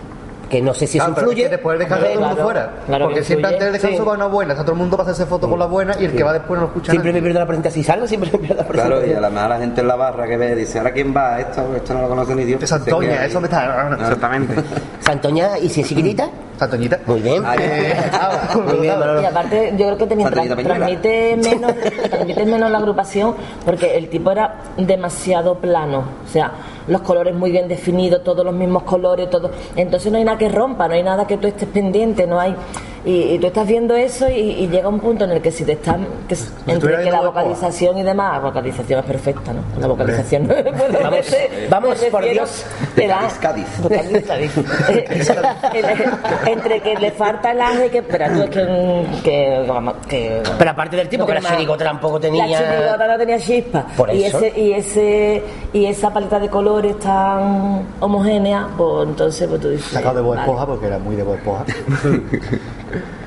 Que 0.51 0.61
no 0.61 0.73
sé 0.73 0.85
si 0.85 0.97
eso 0.97 1.07
es 1.07 1.17
influye. 1.17 1.43
que 1.43 1.49
después 1.49 1.87
todo 1.87 1.97
el 2.05 2.19
mundo 2.19 2.27
Claro, 2.35 2.43
fuera. 2.43 2.69
claro 2.85 3.05
porque 3.05 3.19
que 3.21 3.25
siempre 3.25 3.47
antes 3.47 3.63
del 3.63 3.71
descanso 3.73 3.97
Sí. 4.03 4.03
va 4.09 4.13
una 4.13 4.25
buena. 4.25 4.51
O 4.53 4.55
sea, 4.57 4.65
todo 4.65 4.73
el 4.73 4.79
mundo 4.79 4.97
va 4.97 5.03
a 5.03 5.07
hacerse 5.07 5.25
foto 5.25 5.49
con 5.49 5.57
la 5.57 5.65
buena 5.65 5.95
y 5.97 6.05
el 6.05 6.11
que 6.13 6.23
va 6.23 6.33
después 6.33 6.59
no 6.59 6.65
lo 6.65 6.67
escucha 6.67 6.91
Siempre 6.91 7.13
me 7.13 7.21
pierdo 7.21 7.39
la 7.39 7.45
presentación. 7.47 7.83
Si 7.83 7.87
salgo, 7.87 8.05
siempre 8.05 8.29
me 8.33 8.37
pierdo 8.39 8.61
la 8.63 8.67
Claro, 8.67 8.89
y 8.97 8.99
presentación. 8.99 9.17
a 9.17 9.21
la 9.21 9.29
mejor 9.33 9.49
la 9.49 9.57
gente 9.59 9.81
en 9.81 9.87
la 9.87 9.95
barra 9.95 10.27
que 10.27 10.37
ve 10.37 10.55
dice, 10.55 10.77
¿ahora 10.79 10.91
quién 10.91 11.15
va? 11.15 11.39
Esto, 11.39 11.65
esto 11.75 11.93
no 11.93 12.01
lo 12.01 12.09
conoce 12.09 12.35
ni 12.35 12.43
Dios. 12.43 12.61
Es 12.61 12.71
Antonia, 12.73 13.25
eso 13.25 13.39
me 13.39 13.47
está... 13.47 13.89
Exactamente. 13.99 14.55
Santoña, 14.99 15.57
y 15.57 15.69
si 15.69 15.81
es 15.81 15.87
chiquitita, 15.87 16.29
Santoñita. 16.59 16.99
muy 17.05 17.21
bien. 17.21 17.43
Ay, 17.45 17.59
Ah, 18.13 18.49
Muy 18.55 18.79
bien. 18.81 18.95
Y 19.21 19.25
aparte, 19.25 19.71
yo 19.77 19.85
creo 19.85 19.97
que 19.97 20.05
también 20.07 20.29
tra- 20.29 20.63
transmite 20.63 21.37
menos, 21.37 21.73
transmite 22.09 22.45
menos 22.45 22.69
la 22.71 22.77
agrupación 22.77 23.35
porque 23.65 23.97
el 23.97 24.09
tipo 24.09 24.31
era 24.31 24.55
demasiado 24.77 25.55
plano. 25.55 26.03
O 26.23 26.27
sea, 26.27 26.51
los 26.87 27.01
colores 27.01 27.35
muy 27.35 27.51
bien 27.51 27.67
definidos, 27.67 28.23
todos 28.23 28.45
los 28.45 28.53
mismos 28.53 28.83
colores, 28.83 29.29
todo. 29.29 29.51
Entonces 29.75 30.11
no 30.11 30.17
hay 30.17 30.23
nada 30.23 30.37
que 30.37 30.49
rompa, 30.49 30.87
no 30.87 30.93
hay 30.93 31.03
nada 31.03 31.27
que 31.27 31.37
tú 31.37 31.47
estés 31.47 31.69
pendiente, 31.69 32.27
no 32.27 32.39
hay. 32.39 32.55
Y, 33.03 33.33
y 33.33 33.39
tú 33.39 33.47
estás 33.47 33.67
viendo 33.67 33.95
eso 33.95 34.29
y, 34.29 34.33
y 34.39 34.67
llega 34.67 34.87
un 34.87 34.99
punto 34.99 35.23
en 35.25 35.31
el 35.31 35.41
que 35.41 35.51
si 35.51 35.63
te 35.65 35.71
están. 35.73 36.05
Que, 36.27 36.35
s- 36.35 36.45
estuviera 36.67 36.99
entre 36.99 37.03
que 37.03 37.11
la 37.11 37.21
vocalización 37.21 37.97
y 37.97 38.03
demás, 38.03 38.33
la 38.33 38.39
vocalización 38.49 38.99
es 38.99 39.05
perfecta, 39.05 39.53
¿no? 39.53 39.61
La 39.79 39.87
vocalización. 39.87 40.47
Vamos, 41.01 41.25
vamos, 41.69 41.97
por 42.11 42.23
Dios. 42.29 42.65
De 42.95 43.01
Te 43.03 43.07
da- 43.07 43.27
Cádiz, 43.41 43.65
Cádiz. 43.81 44.21
Cádiz, 44.27 44.55
Cádiz. 45.27 45.31
entre 46.45 46.81
que 46.81 46.95
le 46.95 47.11
falta 47.11 47.51
el 47.51 47.61
aje 47.61 47.89
que 47.89 48.01
pero 48.03 48.25
tú 48.33 48.41
es 48.43 48.49
que, 48.49 49.05
que, 49.23 49.65
vamos, 49.67 49.95
que 50.07 50.41
Pero 50.57 50.71
aparte 50.71 50.95
del 50.97 51.09
tipo, 51.09 51.23
no 51.23 51.27
que 51.27 51.33
la 51.33 51.41
chirigota 51.41 51.83
tampoco 51.85 52.19
tenía. 52.19 52.45
la 52.47 52.57
chirigota 52.57 53.07
no 53.07 53.17
tenía 53.17 53.39
chispa 53.39 53.85
Por 53.97 54.13
y 54.13 54.23
eso. 54.25 54.37
ese 54.39 54.59
y 54.59 54.73
ese 54.73 55.43
y 55.73 55.85
esa 55.85 56.11
paleta 56.13 56.39
de 56.39 56.49
colores 56.49 56.99
tan 56.99 57.85
homogénea 57.99 58.67
pues 58.77 59.07
entonces 59.07 59.47
pues 59.47 59.61
tú 59.61 59.69
dices 59.69 59.85
Sacado 59.91 60.15
de 60.15 60.21
Bob 60.21 60.29
vale. 60.35 60.41
Esponja 60.41 60.65
porque 60.65 60.87
era 60.87 60.97
muy 60.99 61.15
de 61.15 61.21
Esponja. 61.33 61.65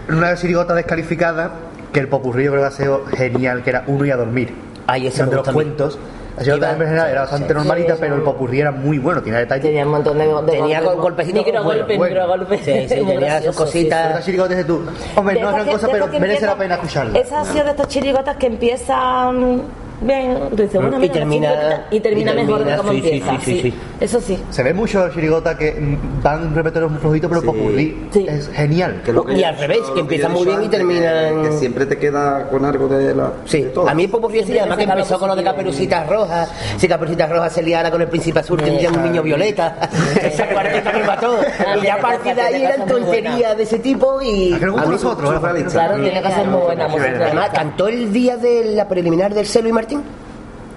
Una 0.09 0.35
chirigota 0.37 0.75
descalificada 0.75 1.51
que 1.93 2.01
el 2.01 2.09
popurrí 2.09 2.45
yo 2.45 2.51
creo 2.51 2.63
que 2.63 2.69
ha 2.69 2.71
sido 2.73 3.05
genial, 3.07 3.63
que 3.63 3.71
era 3.71 3.85
uno 3.87 4.05
y 4.05 4.11
a 4.11 4.17
dormir. 4.17 4.55
Ay, 4.87 5.07
ese 5.07 5.25
de 5.25 5.37
los 5.37 5.49
cuentos. 5.49 5.99
La 6.37 6.43
chirigota 6.43 6.73
en 6.73 6.79
general 6.79 7.11
era 7.11 7.21
bastante 7.21 7.47
sí, 7.49 7.55
normalita, 7.55 7.95
sí, 7.95 7.99
pero 8.01 8.17
el 8.17 8.23
popurrí 8.23 8.61
era 8.61 8.73
muy 8.73 8.99
bueno, 8.99 9.23
tenía 9.23 9.39
detalles. 9.39 9.65
tenía 9.65 9.85
un 9.87 9.93
montón 9.93 10.19
de, 10.19 10.27
de 10.27 10.53
Tenía 10.59 10.81
golpes, 10.81 11.01
golpecitos 11.03 11.45
micro 11.47 11.63
buenos, 11.63 11.83
golpes 11.83 11.97
buenos. 11.99 12.19
micro 12.19 12.29
golpes 12.37 12.61
Sí, 12.65 12.89
sí, 12.89 12.95
tenía 13.07 13.43
sus 13.43 13.57
cositas. 13.57 14.11
Una 14.11 14.21
chirigota 14.23 14.49
dices 14.51 14.67
tú, 14.67 14.83
hombre, 15.15 15.35
De 15.37 15.41
no 15.41 15.49
es 15.51 15.55
gran 15.55 15.67
que- 15.67 15.73
cosa, 15.73 15.87
de 15.87 15.93
pero 15.93 16.07
merece 16.19 16.47
la 16.47 16.57
pena 16.57 16.75
escucharla. 16.75 17.19
Esa 17.19 17.41
ha 17.41 17.45
sido 17.45 17.65
de 17.65 17.71
estas 17.71 17.87
chirigotas 17.89 18.37
que 18.37 18.47
empiezan 18.49 19.63
bien, 20.07 20.39
tú 20.51 20.57
dices, 20.63 20.75
bueno, 20.81 20.97
Y 20.97 21.01
mira, 21.01 21.13
termina- 21.13 21.49
chirigota, 21.49 21.87
y 21.91 22.01
termina 22.01 22.33
y 22.33 22.37
mejor 22.37 22.59
de 22.59 22.65
termina, 22.65 22.77
cómo 22.79 22.91
sí, 22.93 22.97
empieza. 22.99 23.31
sí, 23.33 23.39
sí, 23.45 23.61
sí. 23.63 23.75
Eso 24.01 24.21
sí. 24.21 24.39
Se 24.51 24.63
ve 24.63 24.75
mucho 24.75 25.09
chirigota 25.11 25.57
que 25.57 25.99
van 26.23 26.55
repertorios 26.55 26.91
muy 26.91 27.01
flojitos, 27.01 27.29
pero 27.29 27.41
el 27.41 27.47
Sí. 27.47 27.53
popurrí 27.53 28.07
Sí. 28.13 28.27
es 28.29 28.49
genial. 28.51 29.03
Que 29.05 29.13
lo 29.13 29.25
que- 29.25 29.35
Y 29.35 29.45
al 29.45 29.57
revés, 29.59 29.81
que 29.95 30.01
empieza 30.01 30.29
muy 30.29 30.45
bien 30.47 30.63
y 30.63 30.69
termina 30.69 31.11
Que, 31.43 31.49
que 31.51 31.53
siempre 31.59 31.87
te 31.87 31.97
queda 31.99 32.49
con 32.49 32.65
algo 32.65 32.89
de 32.89 33.15
la. 33.15 33.33
Sí, 33.45 33.63
de 33.63 33.69
todo. 33.71 33.89
a 33.89 33.95
mí 33.95 34.05
es 34.05 34.11
poco 34.11 34.29
fiesta 34.29 34.53
y 34.53 34.59
además 34.59 34.79
que 34.79 34.85
empezó 34.85 35.19
con 35.19 35.29
lo 35.29 35.37
de. 35.37 35.45
Caperucitas 35.45 36.09
Rojas. 36.09 36.51
Si 36.79 36.89
Caperucitas 36.89 37.31
Rojas 37.31 37.53
se 37.53 37.63
liara 37.63 37.91
con 37.91 38.01
el 38.01 38.09
príncipe 38.09 38.41
azul, 38.41 38.61
tendría 38.63 38.91
un 38.91 39.03
niño 39.05 39.23
violeta. 39.23 39.77
Esa 40.23 40.47
cuarteta 40.49 40.93
me 40.93 41.05
mató. 41.05 41.39
Y 41.81 41.87
ya 41.87 41.95
a 41.95 41.99
partir 41.99 42.35
de 42.35 42.41
ahí 42.43 42.63
eran 42.65 42.87
tonterías 42.87 43.57
de 43.57 43.63
ese 43.63 43.79
tipo 43.79 44.21
y. 44.23 44.53
¿A 44.55 44.59
nosotros? 44.87 45.35
eh? 45.35 45.65
Claro, 45.71 45.95
tiene 46.03 46.23
que 46.23 46.31
ser 46.31 46.47
muy 46.47 46.61
buena. 46.63 46.87
Además, 46.87 47.51
cantó 47.53 47.89
el 47.89 48.13
día 48.13 48.37
de 48.37 48.65
la 48.75 48.89
preliminar 48.89 49.35
del 49.35 49.47
Celo 49.47 49.69
y 49.69 49.73
Martín. 49.73 49.94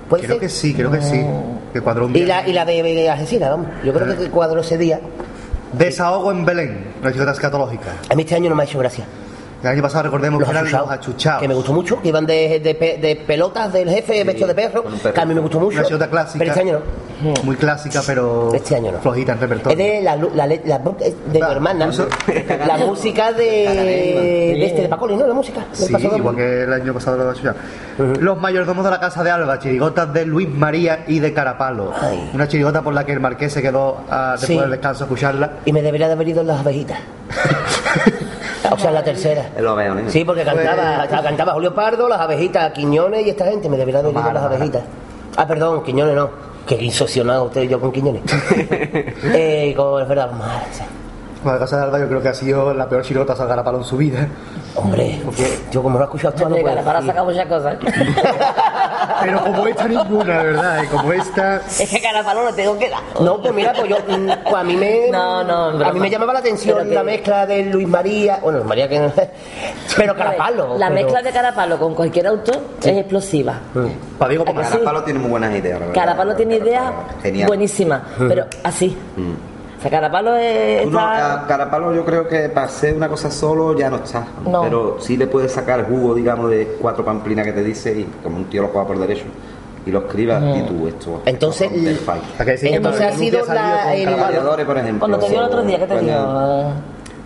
¿Puede 0.09 0.23
Creo 0.23 0.35
ser? 0.35 0.41
que 0.41 0.49
sí, 0.49 0.73
creo 0.73 0.91
que 0.91 1.01
sí. 1.01 1.21
Que 1.73 1.81
cuadró 1.81 2.05
un 2.05 2.15
Y 2.15 2.21
día. 2.23 2.41
la, 2.41 2.47
y 2.47 2.53
la 2.53 2.65
de, 2.65 2.81
de 2.81 3.09
Algeciras, 3.09 3.49
vamos. 3.51 3.67
Yo 3.83 3.93
creo 3.93 4.17
que 4.17 4.29
cuadró 4.29 4.61
ese 4.61 4.77
día. 4.77 4.99
Desahogo 5.73 6.31
en 6.31 6.45
Belén, 6.45 6.87
una 7.01 7.09
chirigota 7.11 7.33
escatológica. 7.33 7.91
A 8.09 8.15
mí 8.15 8.21
este 8.23 8.35
año 8.35 8.49
no 8.49 8.55
me 8.55 8.63
ha 8.63 8.65
hecho 8.65 8.79
gracia. 8.79 9.05
El 9.63 9.69
año 9.69 9.81
pasado 9.81 10.03
recordemos 10.03 10.39
Los 10.39 10.47
que 10.49 10.51
eran 10.55 10.65
achuchados, 10.65 10.87
los 10.89 10.97
achuchados. 10.99 11.41
Que 11.41 11.47
me 11.47 11.53
gustó 11.55 11.73
mucho, 11.73 12.01
que 12.01 12.07
iban 12.09 12.25
de, 12.25 12.59
de, 12.59 12.75
pe- 12.75 12.97
de 13.01 13.15
pelotas 13.15 13.73
del 13.73 13.89
jefe 13.89 14.23
vestido 14.23 14.47
de 14.47 14.53
perro, 14.55 14.83
perro. 14.83 15.13
que 15.13 15.19
a 15.21 15.25
mí 15.25 15.33
me 15.33 15.41
gustó 15.41 15.59
mucho. 15.59 15.79
Una 15.95 16.07
clásica. 16.07 16.37
Pero 16.39 16.51
este 16.51 16.61
año 16.61 16.79
no. 17.23 17.33
Muy 17.43 17.55
clásica, 17.55 18.01
pero 18.05 18.53
Este 18.53 18.75
año 18.75 18.91
no. 18.91 18.99
flojita 18.99 19.31
en 19.31 19.37
Es 19.37 19.41
repertorio. 19.41 19.77
de 19.77 20.01
la, 20.03 20.45
es 20.45 21.15
de 21.33 21.39
tu 21.39 21.45
hermana. 21.45 21.89
La 22.67 22.77
música 22.77 23.31
de, 23.33 23.43
de 24.57 24.65
este 24.65 24.81
de 24.83 24.87
Pacoli, 24.89 25.15
¿no? 25.15 25.25
La 25.25 25.33
música. 25.33 25.65
Sí, 25.73 25.91
igual 26.15 26.35
que 26.35 26.63
el 26.63 26.73
año 26.73 26.93
pasado 26.93 27.17
lo 27.17 27.29
achuchados. 27.31 27.57
Los 28.19 28.39
mayordomos 28.39 28.85
de 28.85 28.91
la 28.91 28.99
Casa 28.99 29.23
de 29.23 29.31
Alba, 29.31 29.57
chirigotas 29.57 30.13
de 30.13 30.25
Luis 30.25 30.47
María 30.47 31.03
y 31.07 31.17
de 31.19 31.33
Carapalo. 31.33 31.91
Ay. 31.99 32.29
Una 32.35 32.47
chirigota 32.47 32.83
por 32.83 32.93
la 32.93 33.03
que 33.05 33.13
el 33.13 33.19
marqués 33.19 33.53
se 33.53 33.63
quedó 33.63 34.01
ah, 34.11 34.35
después 34.39 34.47
Sí. 34.55 34.59
del 34.59 34.69
descanso 34.69 35.03
a 35.03 35.07
escucharla. 35.07 35.51
Y 35.65 35.73
me 35.73 35.81
debería 35.81 36.05
de 36.07 36.13
haber 36.13 36.27
ido 36.27 36.41
en 36.41 36.47
las 36.47 36.59
abejitas. 36.59 36.99
o 38.71 38.77
sea, 38.77 38.89
en 38.89 38.95
la 38.95 39.03
tercera. 39.03 39.49
Lo 39.59 39.75
veo, 39.75 39.93
¿no? 39.95 40.09
Sí, 40.09 40.23
porque 40.23 40.43
cantaba, 40.43 41.05
Pues- 41.07 41.21
cantaba 41.21 41.53
Julio 41.53 41.73
Pardo, 41.73 42.07
las 42.07 42.19
abejitas, 42.19 42.71
Quiñones 42.73 43.25
y 43.25 43.29
esta 43.29 43.45
gente. 43.45 43.69
Me 43.69 43.77
debería 43.77 44.01
de 44.01 44.09
en 44.09 44.15
las 44.15 44.43
abejitas. 44.43 44.83
Ah, 45.35 45.47
perdón, 45.47 45.83
Quiñones 45.83 46.15
no. 46.15 46.29
Que 46.65 46.75
insocionado 46.83 47.45
usted 47.45 47.61
y 47.63 47.67
yo 47.69 47.79
con 47.79 47.91
Quiñones. 47.91 48.23
eh, 49.33 49.75
es 49.77 50.07
verdad, 50.07 50.31
madre, 50.31 50.65
de 51.43 51.81
Alba 51.83 51.99
yo 51.99 52.07
creo 52.07 52.21
que 52.21 52.29
ha 52.29 52.33
sido 52.33 52.73
la 52.73 52.87
peor 52.89 53.03
chirigota 53.03 53.33
a 53.33 53.47
Carapalo 53.47 53.77
en 53.79 53.83
su 53.83 53.97
vida. 53.97 54.27
Hombre, 54.75 55.21
yo 55.71 55.81
como 55.81 55.97
no 55.97 56.03
he 56.03 56.05
escuchado 56.05 56.33
todo, 56.35 56.49
no 56.49 56.55
puedo 56.57 56.81
para 56.83 57.01
sacar 57.01 57.23
muchas 57.23 57.45
cosas. 57.47 57.77
Pero 59.21 59.43
como 59.43 59.67
esta 59.67 59.87
ninguna, 59.87 60.43
¿verdad? 60.43 60.83
Y 60.83 60.87
como 60.87 61.11
esta... 61.13 61.57
es 61.57 61.89
que 61.89 62.01
Carapalo 62.01 62.43
lo 62.43 62.53
tengo 62.53 62.77
que 62.77 62.89
dar. 62.89 62.99
No, 63.21 63.41
pues 63.41 63.53
mira, 63.53 63.73
pues 63.73 63.89
yo, 63.89 63.97
mm, 63.97 64.29
pues 64.43 64.55
a 64.55 64.63
mí 64.63 64.75
me, 64.75 65.09
No, 65.09 65.43
no, 65.43 65.53
a 65.65 65.71
broma. 65.73 65.93
mí 65.93 65.99
me 66.01 66.09
llamaba 66.09 66.33
la 66.33 66.39
atención 66.39 66.87
que- 66.87 66.93
la 66.95 67.03
mezcla 67.03 67.45
de 67.45 67.63
Luis 67.65 67.87
María, 67.87 68.39
bueno, 68.41 68.59
Luis 68.59 68.69
María 68.69 68.87
que 68.89 68.99
no, 68.99 69.11
pero 69.95 70.15
Carapalo. 70.15 70.77
La 70.77 70.89
pero- 70.89 71.01
mezcla 71.01 71.21
de 71.21 71.31
Carapalo 71.31 71.79
con 71.79 71.95
cualquier 71.95 72.27
autor 72.27 72.57
es 72.81 72.87
explosiva. 72.97 73.59
Para. 74.17 74.33
Sí. 74.33 74.39
Carapalo 74.45 75.03
tiene 75.03 75.19
muy 75.19 75.29
buenas 75.31 75.55
ideas. 75.55 75.79
verdad. 75.79 75.93
Carapalo 75.95 76.35
tiene 76.35 76.55
ideas 76.57 76.83
buenísimas, 77.47 78.01
pero 78.17 78.45
así. 78.63 78.95
O 79.17 79.56
sea, 79.89 79.99
Carapalo 79.99 80.35
es, 80.35 80.87
no, 80.87 80.99
Carapalo 81.47 81.93
yo 81.93 82.03
creo 82.05 82.27
que 82.27 82.49
para 82.49 82.67
hacer 82.67 82.95
una 82.95 83.07
cosa 83.09 83.29
solo 83.31 83.77
ya 83.77 83.89
no 83.89 83.97
está. 83.97 84.25
No. 84.45 84.61
Pero 84.63 84.97
sí 84.99 85.17
le 85.17 85.27
puedes 85.27 85.51
sacar 85.51 85.87
jugo, 85.87 86.13
digamos, 86.15 86.49
de 86.49 86.77
cuatro 86.81 87.03
pamplinas 87.05 87.45
que 87.45 87.53
te 87.53 87.63
dice 87.63 87.91
y 87.91 88.03
como 88.23 88.37
un 88.37 88.45
tío 88.45 88.61
lo 88.63 88.67
juega 88.69 88.87
por 88.87 88.99
derecho 88.99 89.25
y 89.85 89.91
lo 89.91 89.99
escribas 89.99 90.43
y 90.57 90.61
tú 90.63 90.87
esto. 90.87 91.21
Entonces, 91.25 91.69
Entonces 91.73 93.01
ha 93.01 93.11
sido 93.13 93.45
la- 93.45 93.83
con 93.83 94.59
el- 94.59 94.65
por 94.65 94.77
ejemplo. 94.77 94.99
Cuando 94.99 95.19
te 95.19 95.29
vio 95.29 95.39
el 95.39 95.45
otro 95.45 95.61
día, 95.63 95.79
¿qué 95.79 95.85
te 95.87 95.99
digo? 95.99 96.71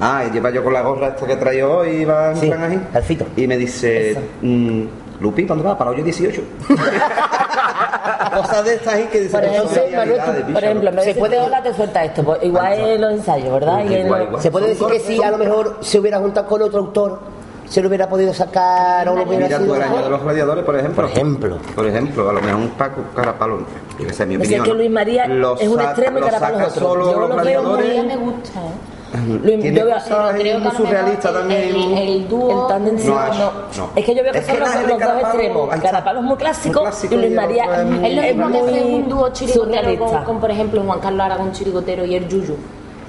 Ah, 0.04 0.24
y 0.28 0.32
lleva 0.34 0.50
yo 0.50 0.64
con 0.64 0.74
la 0.74 0.82
gorra 0.82 1.10
esta 1.10 1.28
que 1.28 1.36
traigo 1.36 1.78
hoy 1.78 1.90
y 1.90 2.06
va 2.06 2.32
en 2.32 2.38
Sí, 2.38 2.48
plan 2.48 2.64
ahí. 2.64 2.88
Alfito. 2.94 3.26
Y 3.38 3.46
me 3.46 3.56
dice, 3.58 4.18
mm, 4.42 4.84
Lupi, 5.22 5.46
¿cuándo 5.46 5.64
va? 5.64 5.78
Para 5.78 5.92
hoy 5.92 6.02
18. 6.02 6.42
Cosas 8.36 8.66
de 8.66 8.74
estas 8.76 8.94
ahí 8.96 9.04
que 9.12 9.20
dicen 9.22 9.40
Por 9.40 9.44
ejemplo, 9.50 9.70
"Son 9.70 9.76
realidades, 9.92 10.18
Manuel, 10.20 10.44
bicho". 10.44 10.54
Por 10.54 10.64
ejemplo, 10.64 10.90
en 10.90 10.96
vez 10.96 11.06
Se 11.06 11.14
de 11.14 11.20
puede- 11.20 11.40
hola, 11.40 11.64
te 11.64 11.74
suelta 11.74 12.04
esto. 12.06 12.24
Pues 12.24 12.44
igual 12.44 12.74
es 12.74 13.00
los 13.00 13.12
ensayos, 13.14 13.54
¿verdad? 13.54 13.82
En 13.82 13.92
Igual, 14.06 14.20
los- 14.22 14.28
igual. 14.30 14.42
Se 14.42 14.52
puede 14.52 14.68
decir 14.70 14.88
que 14.88 15.00
si 15.00 15.22
a 15.24 15.32
lo 15.32 15.38
mejor 15.38 15.78
se 15.82 16.00
hubiera 16.00 16.20
juntado 16.20 16.48
con 16.48 16.62
otro 16.62 16.80
autor, 16.80 17.20
se 17.70 17.82
lo 17.82 17.88
hubiera 17.88 18.10
podido 18.10 18.34
sacar 18.34 19.08
o 19.10 19.16
lo 19.16 19.24
hubiera 19.24 19.46
Mira 19.48 19.60
sido 19.60 19.76
el 19.76 19.82
año 19.84 20.02
de 20.04 20.10
los 20.10 20.24
gladiadores, 20.24 20.66
por 20.66 20.76
ejemplo. 20.76 21.04
Por 21.04 21.12
ejemplo. 21.12 21.58
Por 21.76 21.86
ejemplo, 21.88 22.30
a 22.30 22.34
lo 22.34 22.42
mejor 22.42 22.60
un 22.62 22.70
Paco 22.72 23.02
Carapalo, 23.16 23.60
que 23.98 24.12
sé, 24.14 24.26
mi 24.26 24.36
Es 24.36 24.40
opinión. 24.42 24.64
que 24.64 24.70
¿no? 24.72 24.76
Luis 24.78 24.92
María 24.92 25.28
Lo 25.28 25.58
es 25.58 25.68
un 25.68 25.80
extremo 25.82 26.18
y 26.18 26.22
lo 26.22 26.28
Carapalo 26.28 26.60
es 26.60 26.68
otro. 26.70 26.82
solo 26.90 27.12
Yo 27.12 27.20
los 27.20 27.30
lo 27.30 27.36
veo 27.44 27.62
muy- 27.64 27.78
gladiadores. 27.82 28.06
Me 28.06 28.18
gusta, 28.18 28.60
Luis- 29.14 29.60
Tiene 29.62 29.78
yo 29.80 29.86
veo- 29.86 29.94
cosas 29.96 30.34
creo 30.36 30.60
muy 30.60 30.72
lo 30.72 30.78
surrealistas 30.78 31.34
también. 31.34 31.62
el- 31.64 31.98
el 31.98 32.28
dúo- 32.30 32.62
El 32.62 32.68
tándem 32.68 32.98
sí, 32.98 33.08
No, 33.08 33.20
Ash, 33.20 33.38
no. 33.38 33.52
no. 33.78 33.90
Es 33.96 34.06
que 34.06 34.16
yo 34.16 34.24
veo 34.24 34.32
que 34.32 34.40
Es 34.40 34.46
son 34.46 34.56
que 34.56 34.60
los, 34.62 34.70
la 34.70 34.82
de 34.82 34.88
los 34.88 35.00
dos 35.00 35.22
extremos. 35.22 35.70
Carapalo 35.82 36.20
es 36.20 36.26
muy 36.26 36.38
clásico, 36.38 36.80
Muy 36.80 36.90
clásico 36.90 37.14
y 37.16 37.18
Luis 37.18 37.34
María 37.36 37.64
es 37.66 37.80
es, 37.80 37.86
muy- 37.86 38.06
Es 38.08 38.16
lo 38.16 38.22
mismo 38.22 38.52
que 38.52 38.70
hacer 38.72 38.86
un 38.86 39.10
dúo 39.10 39.30
chirigotero 39.34 39.98
con, 40.00 40.24
con, 40.24 40.40
por 40.40 40.52
ejemplo, 40.52 40.82
Juan 40.84 41.00
Carlos 41.00 41.22
Aragón 41.26 41.52
Chirigotero 41.52 42.06
y 42.06 42.16
el 42.16 42.28
Yuyu. 42.28 42.56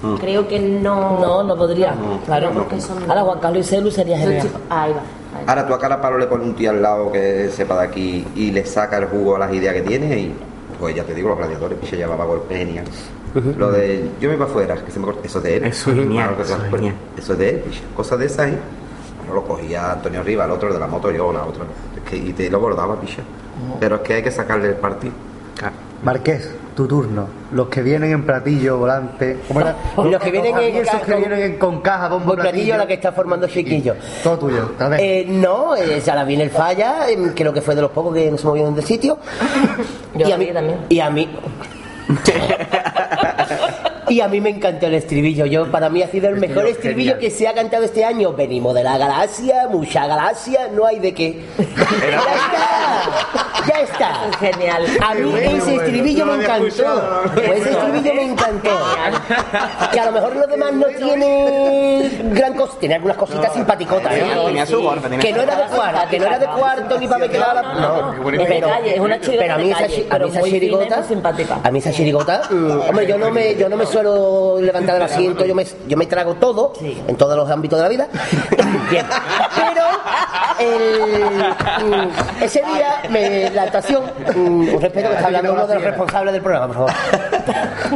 Mm. 0.02 0.16
Creo 0.16 0.48
que 0.48 0.58
no. 0.58 1.20
No, 1.20 1.42
no 1.44 1.56
podría. 1.56 1.94
Claro, 2.26 2.48
No, 2.50 2.54
porque 2.64 2.80
son- 2.80 3.08
Ahora 3.08 3.22
Juan 3.22 3.38
Carlos 3.38 3.64
y 3.66 3.68
Celu 3.70 3.90
sería 3.90 4.16
Son 4.18 4.26
genial. 4.26 4.48
Ahí 4.68 4.90
va. 4.92 4.98
ahí 5.38 5.44
va. 5.44 5.50
Ahora 5.52 5.66
tú 5.68 5.74
a 5.74 5.78
Carapalo 5.78 6.18
le 6.18 6.26
pones 6.26 6.48
un 6.48 6.54
tío 6.56 6.70
al 6.70 6.82
lado 6.82 7.12
que 7.12 7.48
sepa 7.50 7.78
de 7.80 7.86
aquí 7.86 8.26
y 8.34 8.50
le 8.50 8.64
saca 8.66 8.98
el 8.98 9.04
jugo 9.06 9.36
a 9.36 9.38
las 9.38 9.52
ideas 9.54 9.72
que 9.74 9.82
tiene 9.82 10.18
y 10.18 10.34
pues 10.80 10.96
ya 10.96 11.04
te 11.04 11.14
digo, 11.14 11.28
los 11.28 11.38
gladiadores, 11.38 11.78
se 11.88 11.96
llevaba 11.96 12.24
golpes 12.24 12.58
Lo 13.56 13.70
de 13.72 14.10
yo 14.20 14.28
me 14.28 14.34
iba 14.36 14.44
afuera, 14.44 14.76
que 14.76 14.90
se 14.90 14.98
me 14.98 15.06
corta, 15.06 15.26
eso 15.26 15.38
es 15.38 15.44
de 15.44 15.56
él. 15.56 15.64
Eso 15.64 15.90
es 15.90 15.96
genial, 15.96 16.36
eso 16.40 16.56
es 16.56 16.70
genial. 16.70 16.94
Eso 17.16 17.32
es 17.32 17.38
de 17.38 17.48
él, 17.50 17.56
picha. 17.60 17.80
cosas 17.96 18.18
de 18.18 18.26
esas 18.26 18.48
y 18.48 18.52
no 19.28 19.34
lo 19.34 19.42
cogía 19.44 19.92
Antonio 19.92 20.22
Riva, 20.22 20.44
el 20.44 20.50
otro 20.50 20.72
de 20.72 20.78
la 20.78 20.86
moto, 20.86 21.10
yo 21.10 21.32
la 21.32 21.44
otra. 21.44 21.64
Es 21.96 22.10
que, 22.10 22.16
y 22.16 22.32
te 22.32 22.50
lo 22.50 22.60
bordaba, 22.60 23.00
picha. 23.00 23.22
Pero 23.80 23.96
es 23.96 24.00
que 24.02 24.14
hay 24.14 24.22
que 24.22 24.30
sacarle 24.30 24.68
el 24.68 24.74
partido. 24.74 25.12
Claro. 25.56 25.74
Marqués, 26.02 26.50
tu 26.74 26.88
turno. 26.88 27.28
Los 27.52 27.68
que 27.68 27.80
vienen 27.80 28.10
en 28.10 28.24
platillo, 28.24 28.76
volante. 28.78 29.38
¿Cómo 29.46 29.60
era? 29.60 29.76
Los 29.96 30.20
que 30.20 30.30
vienen 30.32 30.58
en 30.58 30.76
esos 30.76 30.94
ca- 31.00 31.06
que 31.06 31.14
vienen 31.14 31.38
en- 31.42 31.58
con 31.58 31.80
caja, 31.80 32.08
bombo 32.08 32.32
Por 32.32 32.40
platillo 32.40 32.76
la 32.76 32.86
que 32.88 32.94
está 32.94 33.12
formando 33.12 33.46
chiquillo. 33.46 33.94
Todo 34.24 34.36
tuyo, 34.38 34.72
tal 34.76 34.90
vez. 34.90 35.00
Eh, 35.00 35.26
no, 35.28 35.76
eh, 35.76 36.02
ya 36.04 36.14
la 36.16 36.24
viene 36.24 36.42
el 36.44 36.50
falla, 36.50 37.08
em, 37.08 37.32
creo 37.34 37.52
que 37.52 37.60
fue 37.62 37.76
de 37.76 37.82
los 37.82 37.92
pocos 37.92 38.12
que 38.14 38.28
no 38.30 38.36
se 38.36 38.46
movieron 38.46 38.74
del 38.74 38.84
sitio. 38.84 39.16
Yo 40.16 40.28
y 40.28 40.32
a 40.32 40.36
mí 40.38 40.46
también. 40.52 40.78
Y 40.88 40.98
a 40.98 41.08
mí. 41.10 41.28
Y 44.08 44.20
a 44.20 44.28
mí 44.28 44.40
me 44.40 44.50
encantó 44.50 44.86
el 44.86 44.94
estribillo. 44.94 45.46
Yo, 45.46 45.70
para 45.70 45.88
mí 45.88 46.02
ha 46.02 46.08
sido 46.08 46.28
el 46.28 46.36
mejor 46.36 46.66
estribillo 46.66 47.12
genial. 47.14 47.18
que 47.18 47.30
se 47.30 47.48
ha 47.48 47.54
cantado 47.54 47.84
este 47.84 48.04
año. 48.04 48.32
Venimos 48.32 48.74
de 48.74 48.84
la 48.84 48.98
galaxia, 48.98 49.68
mucha 49.68 50.06
galaxia, 50.06 50.68
no 50.68 50.86
hay 50.86 50.98
de 50.98 51.14
qué. 51.14 51.40
ya 51.58 51.64
está, 52.34 53.66
ya 53.66 53.80
está. 53.80 54.38
Genial. 54.38 54.86
A 55.00 55.14
mí 55.14 55.30
bueno, 55.30 55.50
ese 55.56 55.76
estribillo 55.76 56.26
me 56.26 56.34
encantó. 56.42 56.66
escuchado, 56.66 57.22
Pues 57.34 57.60
ese 57.60 57.70
estribillo 57.70 58.14
me 58.14 58.22
encantó. 58.24 58.70
Que 59.92 60.00
a 60.00 60.04
lo 60.06 60.12
mejor 60.12 60.36
los 60.36 60.48
demás 60.48 60.72
no 60.72 60.86
tiene 60.86 62.10
gran 62.32 62.54
cosa, 62.54 62.72
tiene 62.78 62.94
algunas 62.96 63.16
cositas 63.16 63.52
simpaticotas. 63.52 64.12
¿eh? 64.14 64.24
Tenía 64.46 64.66
su 64.66 64.80
gorra, 64.82 65.00
tenía 65.00 65.18
Que 65.18 65.32
no 65.32 65.42
era 65.42 65.56
de 65.56 65.64
cuarto, 65.76 66.00
que 66.10 66.18
no 66.18 66.26
era 66.26 66.38
de 66.38 66.46
cuarto 66.46 66.98
ni 66.98 67.06
para 67.08 67.20
ver 67.20 67.30
que 67.30 67.38
daba 67.38 67.54
la- 67.54 67.72
No, 67.74 68.12
Es 68.32 68.50
es 68.94 69.00
una 69.00 69.20
chirigota 69.20 69.42
pero 69.42 69.54
a 69.54 69.58
mí 69.58 69.70
esa, 69.70 69.84
a 70.14 70.18
mí 70.18 70.28
esa 70.30 70.42
chirigota, 70.42 71.02
simpática. 71.04 71.58
a 71.62 71.70
mí 71.70 71.78
esa 71.78 71.92
chirigota, 71.92 72.42
hombre, 72.50 73.06
yo 73.06 73.18
no 73.18 73.30
me, 73.30 73.54
yo 73.56 73.68
no 73.68 73.76
me 73.76 73.86
suelo 73.86 74.60
levantar 74.60 74.94
del 74.94 75.02
asiento, 75.04 75.44
yo 75.44 75.54
me, 75.54 75.66
yo 75.86 75.96
me 75.96 76.06
trago 76.06 76.34
todo, 76.34 76.72
Sí. 76.78 77.00
en 77.06 77.16
todos 77.16 77.36
los 77.36 77.48
ámbitos 77.50 77.78
de 77.78 77.82
la 77.82 77.88
vida. 77.88 78.08
Bien, 78.90 79.06
pero 79.56 79.84
el, 80.58 81.22
mm, 81.86 82.42
ese 82.42 82.60
día 82.60 83.02
me, 83.10 83.50
la 83.50 83.62
actuación, 83.64 84.04
mm, 84.34 84.74
un 84.74 84.80
respeto 84.80 85.08
que 85.08 85.14
está 85.14 85.26
hablando 85.26 85.52
uno 85.52 85.66
de 85.66 85.74
los 85.74 85.84
responsables 85.84 86.32
del 86.34 86.42
programa, 86.42 86.66
por 86.68 86.76
favor. 86.76 86.92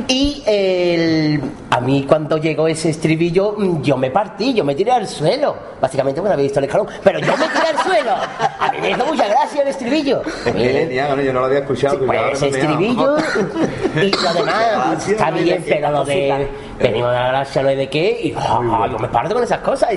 Y 0.09 0.43
el, 0.47 1.26
a 1.71 1.81
mí 1.81 2.05
cuando 2.09 2.37
llegó 2.39 2.69
ese 2.69 2.91
estribillo, 2.91 3.55
mm, 3.57 3.83
yo 3.83 3.97
me 3.97 4.11
partí, 4.11 4.55
yo 4.55 4.65
me 4.65 4.75
tiré 4.75 4.93
al 4.93 5.07
suelo. 5.07 5.55
Básicamente 5.81 6.21
porque 6.21 6.29
no 6.31 6.35
había 6.35 6.45
visto 6.45 6.59
el 6.59 6.65
escalón, 6.67 6.87
pero 7.05 7.19
yo 7.21 7.37
me 7.37 7.47
tiré 7.49 7.69
al 7.69 7.79
suelo. 7.85 8.13
A 8.59 8.71
mí 8.73 8.79
me 8.81 8.91
hizo 8.91 9.07
mucha 9.07 9.29
gracia 9.29 9.63
el 9.63 9.69
estribillo. 9.69 10.23
Genial, 10.45 11.09
bueno, 11.09 11.23
yo 11.23 11.33
no 11.33 11.41
lo 11.41 11.47
había 11.47 11.59
escuchado. 11.61 11.99
Pues 11.99 12.09
cuidado, 12.09 12.33
ese 12.33 12.51
no 12.51 12.57
estribillo 12.57 13.17
y 13.97 14.11
lo 14.11 14.33
demás 14.35 14.57
Gracias, 14.87 15.09
está 15.09 15.31
no 15.31 15.37
bien, 15.39 15.65
pero 15.69 15.91
lo 15.91 16.05
de 16.05 16.49
venimos 16.79 17.11
de 17.11 17.17
la 17.17 17.29
gracia, 17.29 17.63
no 17.63 17.69
hay 17.69 17.77
de 17.77 17.89
qué, 17.89 18.21
y 18.23 18.35
ah, 18.37 18.89
yo 18.91 18.99
me 18.99 19.09
parto 19.09 19.35
con 19.35 19.43
esas 19.45 19.61
cosas. 19.61 19.89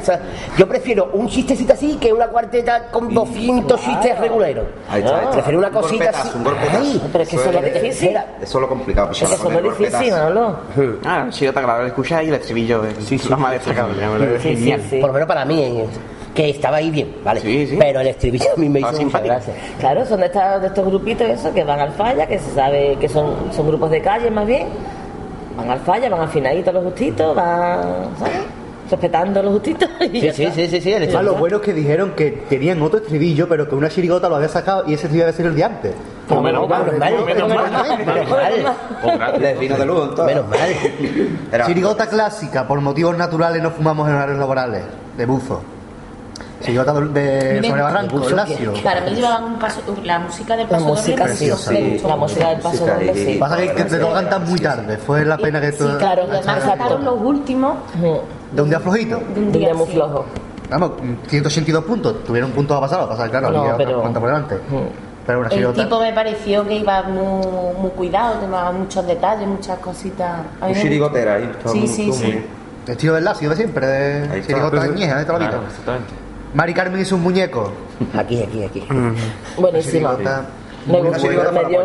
yo 0.57 0.67
prefiero 0.67 1.09
un 1.13 1.27
chistecito 1.27 1.73
así 1.73 1.95
que 1.97 2.11
una 2.13 2.27
cuarteta 2.27 2.87
con 2.91 3.13
200 3.13 3.79
chistes 3.81 4.17
reguleros. 4.19 4.65
Ahí 4.89 5.01
está. 5.03 5.31
Prefiero 5.31 5.59
una 5.59 5.67
Un 5.67 5.73
cosita 5.73 6.09
así. 6.09 6.29
un. 6.37 6.47
Ay, 6.47 7.01
Pero 7.11 7.23
es 7.23 7.29
que 7.29 7.35
eso 7.35 7.49
es 7.49 7.55
lo 7.55 7.61
difícil. 7.61 7.89
espera. 8.09 8.25
Eso 8.41 8.57
es 8.57 8.61
lo 8.61 8.69
complicado. 8.69 9.11
Es 9.11 9.19
que 9.19 9.25
eso 9.25 9.35
es 9.35 9.43
muy 9.43 9.61
difícil, 9.61 9.91
golpetazo. 9.91 10.15
Manolo. 10.15 10.57
Ah, 11.27 11.31
sí, 11.31 11.45
está 11.45 11.61
claro, 11.63 11.85
escuchar 11.85 12.23
y 12.23 12.29
el 12.29 12.35
estribillo 12.35 12.83
es 12.85 13.29
más 13.37 13.53
es 13.53 14.41
Sí, 14.41 14.49
sí, 14.49 14.55
genial. 14.55 14.81
sí. 14.89 14.97
Por 14.99 15.09
lo 15.09 15.13
menos 15.13 15.27
para 15.27 15.45
mí, 15.45 15.61
eh, 15.61 15.85
que 16.33 16.49
estaba 16.49 16.77
ahí 16.77 16.89
bien, 16.91 17.15
¿vale? 17.23 17.39
Sí, 17.41 17.67
sí. 17.67 17.75
Pero 17.79 17.99
el 18.01 18.07
estribillo 18.07 18.45
a 18.55 18.59
mí 18.59 18.69
me 18.69 18.79
hizo 18.79 18.87
Ah, 18.87 18.91
mucha 18.91 19.01
simpático. 19.03 19.33
gracia. 19.33 19.53
Claro, 19.79 20.05
son 20.05 20.19
de, 20.19 20.25
estas- 20.27 20.61
de 20.61 20.67
estos 20.67 20.85
grupitos 20.85 21.27
eso, 21.27 21.53
que 21.53 21.63
van 21.63 21.79
al 21.79 21.91
falla, 21.91 22.27
que 22.27 22.39
se 22.39 22.51
sabe 22.53 22.97
que 22.99 23.09
son, 23.09 23.33
son 23.53 23.67
grupos 23.67 23.89
de 23.91 24.01
calle 24.01 24.29
más 24.31 24.45
bien. 24.45 24.67
Van 25.57 25.69
al 25.71 25.79
falla, 25.79 26.07
van 26.09 26.21
afinaditos 26.21 26.73
los 26.73 26.83
justitos, 26.85 27.35
van, 27.35 27.81
¿sabes? 28.17 28.33
Respetando 28.89 29.43
los 29.43 29.53
justitos. 29.53 29.89
y 30.11 30.21
Sí, 30.21 30.31
sí, 30.31 30.51
sí, 30.53 30.67
sí, 30.67 30.81
sí, 30.81 30.93
el 30.93 31.15
Ah, 31.15 31.21
lo 31.21 31.35
bueno 31.35 31.57
es 31.57 31.63
que 31.63 31.73
dijeron 31.73 32.11
que 32.11 32.31
tenían 32.49 32.81
otro 32.81 32.99
estribillo, 32.99 33.47
pero 33.47 33.67
que 33.67 33.75
una 33.75 33.89
chirigota 33.89 34.29
lo 34.29 34.35
había 34.37 34.47
sacado 34.49 34.83
y 34.87 34.93
ese 34.93 35.07
estribillo 35.07 35.25
había 35.25 35.35
sido 35.37 35.49
el 35.49 35.55
de 35.55 35.63
antes. 35.63 35.93
Pues 36.27 36.41
menos 36.41 36.67
mal, 36.69 36.85
Menos 37.25 37.49
mal. 37.49 39.41
Les 39.41 39.59
vino 39.59 39.77
de 39.77 39.85
luz, 39.85 40.09
entonces. 40.09 40.35
Menos 40.35 40.49
mal. 40.49 41.65
Chirigota 41.65 42.07
clásica, 42.07 42.67
por 42.67 42.79
motivos 42.81 43.17
naturales 43.17 43.61
no 43.61 43.71
fumamos 43.71 44.07
en 44.07 44.15
horarios 44.15 44.39
laborales, 44.39 44.83
de 45.17 45.25
buzo. 45.25 45.61
Chirigota 46.61 46.93
de, 46.93 47.61
de 47.61 47.69
sobre 47.69 47.81
Barranco, 47.81 48.19
de 48.19 48.35
Lacio. 48.35 48.73
Para 48.83 49.01
mí 49.01 49.11
llevaban 49.11 49.43
un 49.45 49.59
paso, 49.59 49.81
la 50.03 50.19
música 50.19 50.57
del 50.57 50.67
La 50.67 50.71
paso 50.77 50.85
música, 50.85 51.23
doble 51.23 51.35
sí, 51.35 51.51
sí, 51.57 52.01
la 52.05 52.15
música 52.17 52.49
del 52.49 52.57
paso 52.59 52.69
Música 52.71 52.93
doble, 52.95 53.13
sí. 53.13 53.37
Pasa 53.39 53.57
que, 53.57 53.83
te 53.85 53.97
lo 53.97 54.13
cantan 54.13 54.45
muy 54.49 54.59
tarde, 54.59 54.97
fue 54.97 55.23
la 55.23 55.37
pena 55.37 55.61
que 55.61 55.71
Sí, 55.71 55.77
tú... 55.79 55.97
claro, 55.97 56.23
y 56.27 56.35
además 56.35 56.63
sacaron 56.63 57.05
los 57.05 57.21
últimos 57.21 57.77
De 58.51 58.61
un 58.61 58.69
día 58.69 58.79
flojito. 58.79 59.17
de 59.17 59.39
un 59.39 59.47
Un 59.47 59.51
día 59.51 59.73
muy 59.73 59.87
flojo. 59.87 60.25
Vamos, 60.69 60.91
182 61.27 61.83
puntos, 61.83 62.23
tuvieron 62.23 62.51
puntos 62.51 62.77
a 62.77 62.81
pasar, 62.81 63.01
a 63.01 63.09
pasar, 63.09 63.29
claro, 63.29 63.49
No, 63.51 63.77
pero- 63.77 64.01
por 64.03 64.21
delante. 64.21 64.57
Pero 65.25 65.39
una 65.41 65.49
El 65.49 65.73
tipo 65.73 65.99
me 65.99 66.11
pareció 66.13 66.65
que 66.67 66.75
iba 66.77 67.03
muy, 67.03 67.45
muy 67.79 67.91
cuidado, 67.91 68.39
tenía 68.39 68.71
muchos 68.71 69.05
detalles, 69.05 69.47
muchas 69.47 69.77
cositas. 69.79 70.41
Un 70.61 70.73
chirigotera 70.73 71.35
ahí. 71.35 71.51
todo 71.61 71.73
Sí, 71.73 71.79
muy- 71.79 71.87
sí, 71.87 72.11
sí. 72.13 72.43
El 72.87 72.91
estilo 72.93 73.13
del 73.13 73.23
Lacio 73.25 73.49
de 73.49 73.55
siempre, 73.55 73.85
de 73.85 74.43
chirigota 74.45 74.81
añeja, 74.81 75.17
de 75.19 75.25
toda 75.25 75.39
la 75.39 75.47
vida. 75.49 75.59
exactamente. 75.67 76.13
Mari 76.55 76.73
Carmen 76.73 76.99
hizo 77.01 77.15
un 77.15 77.21
muñeco. 77.21 77.71
Aquí, 78.17 78.41
aquí, 78.41 78.63
aquí. 78.63 78.87
Buenísima. 79.57 79.81
Chirigota. 80.15 80.45
Me 80.87 81.01
gustó, 81.01 81.27
me 81.51 81.65
dio... 81.65 81.81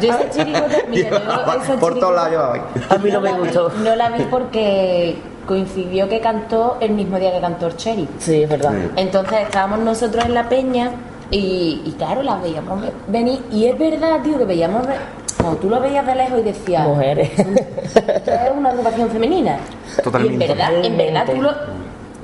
Yo 0.00 0.08
esa 0.08 0.30
chirigota, 0.30 0.76
mira, 0.88 1.10
yo 1.10 1.52
esa 1.62 1.76
Por 1.76 1.98
todos 1.98 2.14
lados. 2.14 2.60
A 2.88 2.98
mí 2.98 3.10
no 3.10 3.20
me 3.20 3.30
la 3.30 3.36
vi- 3.36 3.40
gustó. 3.44 3.70
No 3.84 3.94
la 3.96 4.10
vi 4.10 4.24
porque 4.24 5.16
coincidió 5.46 6.08
que 6.08 6.20
cantó 6.20 6.78
el 6.80 6.92
mismo 6.92 7.18
día 7.18 7.32
que 7.32 7.40
cantó 7.40 7.70
Cherry. 7.72 8.08
Sí, 8.18 8.42
es 8.42 8.48
verdad. 8.48 8.70
Sí. 8.72 8.90
Entonces 8.96 9.38
estábamos 9.42 9.80
nosotros 9.80 10.24
en 10.24 10.34
la 10.34 10.48
peña 10.48 10.90
y, 11.30 11.82
y 11.84 11.92
claro, 11.98 12.22
las 12.22 12.42
veíamos 12.42 12.82
venir. 13.08 13.44
Y 13.50 13.66
es 13.66 13.78
verdad, 13.78 14.20
tío, 14.22 14.38
que 14.38 14.44
veíamos. 14.44 14.86
de- 14.86 14.94
Cuando 15.40 15.58
tú 15.60 15.68
lo 15.70 15.80
veías 15.80 16.06
de 16.06 16.14
lejos 16.14 16.38
y 16.40 16.42
decías. 16.42 16.86
Mujeres. 16.86 17.30
"Esto 17.38 18.30
es 18.30 18.50
una 18.56 18.70
agrupación 18.70 19.10
femenina. 19.10 19.56
Totalmente. 20.02 20.46
Y 20.46 20.50
en 20.50 20.56
verdad, 20.58 20.84
en 20.84 20.96
verdad 20.96 21.26
tú 21.26 21.42
lo. 21.42 21.50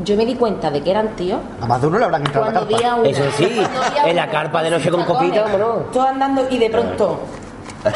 Yo 0.04 0.16
me 0.16 0.24
di 0.24 0.34
cuenta 0.36 0.70
de 0.70 0.80
que 0.80 0.90
eran 0.90 1.16
tíos. 1.16 1.40
A 1.60 1.66
más 1.66 1.80
de 1.80 1.88
uno 1.88 1.98
le 1.98 2.04
habrán 2.04 2.24
entrado 2.24 2.46
a 2.46 2.52
la 2.52 2.60
carpa. 2.60 2.94
una, 2.96 3.08
Eso 3.08 3.24
sí, 3.36 3.60
en 4.04 4.16
la 4.16 4.30
carpa 4.30 4.62
de 4.62 4.70
noche 4.70 4.90
con 4.90 5.04
copita, 5.04 5.42
vámonos. 5.42 5.90
Todos 5.90 6.06
andando 6.08 6.46
y 6.50 6.58
de 6.58 6.70
pronto. 6.70 7.20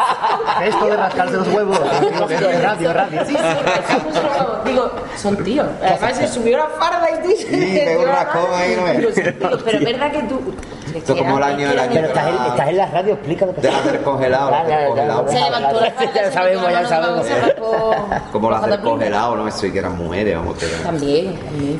Esto 0.64 0.86
de 0.86 0.96
rascarse 0.96 1.36
los 1.36 1.48
huevos. 1.48 1.78
radio, 2.62 2.92
radio. 2.92 3.24
Sí, 3.24 3.36
sí, 3.36 3.36
es 3.36 4.64
Digo, 4.64 4.90
son 5.16 5.36
tíos. 5.38 5.66
Además 5.82 6.16
se 6.16 6.28
subió 6.28 6.58
la 6.58 6.66
farda 6.66 7.08
y 7.10 7.22
tú. 7.22 7.30
Sí, 7.36 7.46
pegó 7.84 8.02
un 8.02 8.08
rascón 8.08 8.46
ahí, 8.54 8.76
¿no 8.76 9.00
tíos, 9.00 9.14
Pero 9.14 9.78
es 9.78 9.84
verdad 9.84 10.12
que 10.12 10.22
tú. 10.24 10.40
Esto 10.94 11.16
como 11.16 11.38
el 11.38 11.42
año 11.44 11.68
del 11.68 11.78
año. 11.78 11.92
Pero 11.94 12.06
estás 12.08 12.26
en, 12.26 12.34
estás 12.34 12.68
en 12.68 12.76
la 12.76 12.86
radio, 12.86 13.14
explica 13.14 13.46
lo 13.46 13.54
que 13.54 13.60
Deja 13.60 13.92
de 13.92 14.02
congelado. 14.02 14.50
Se 15.28 15.40
levantó 15.40 15.80
la. 15.80 15.90
Ya 16.14 16.22
lo 16.26 16.32
sabemos, 16.32 16.70
ya 16.70 16.82
lo 16.82 16.88
sabemos. 16.88 17.26
Como 18.32 18.50
las 18.50 18.66
del 18.66 18.80
congelado, 18.80 19.36
no 19.36 19.46
eso 19.48 19.66
y 19.66 19.72
que 19.72 19.78
eran 19.78 19.96
mujeres, 19.96 20.36
vamos. 20.36 20.56
También, 20.82 21.36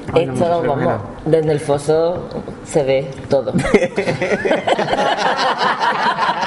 también. 0.07 0.31
Esto, 0.31 0.63
vamos, 0.63 1.03
desde 1.25 1.53
el 1.53 1.61
foso 1.61 2.29
se 2.65 2.83
ve 2.85 3.11
todo. 3.29 3.53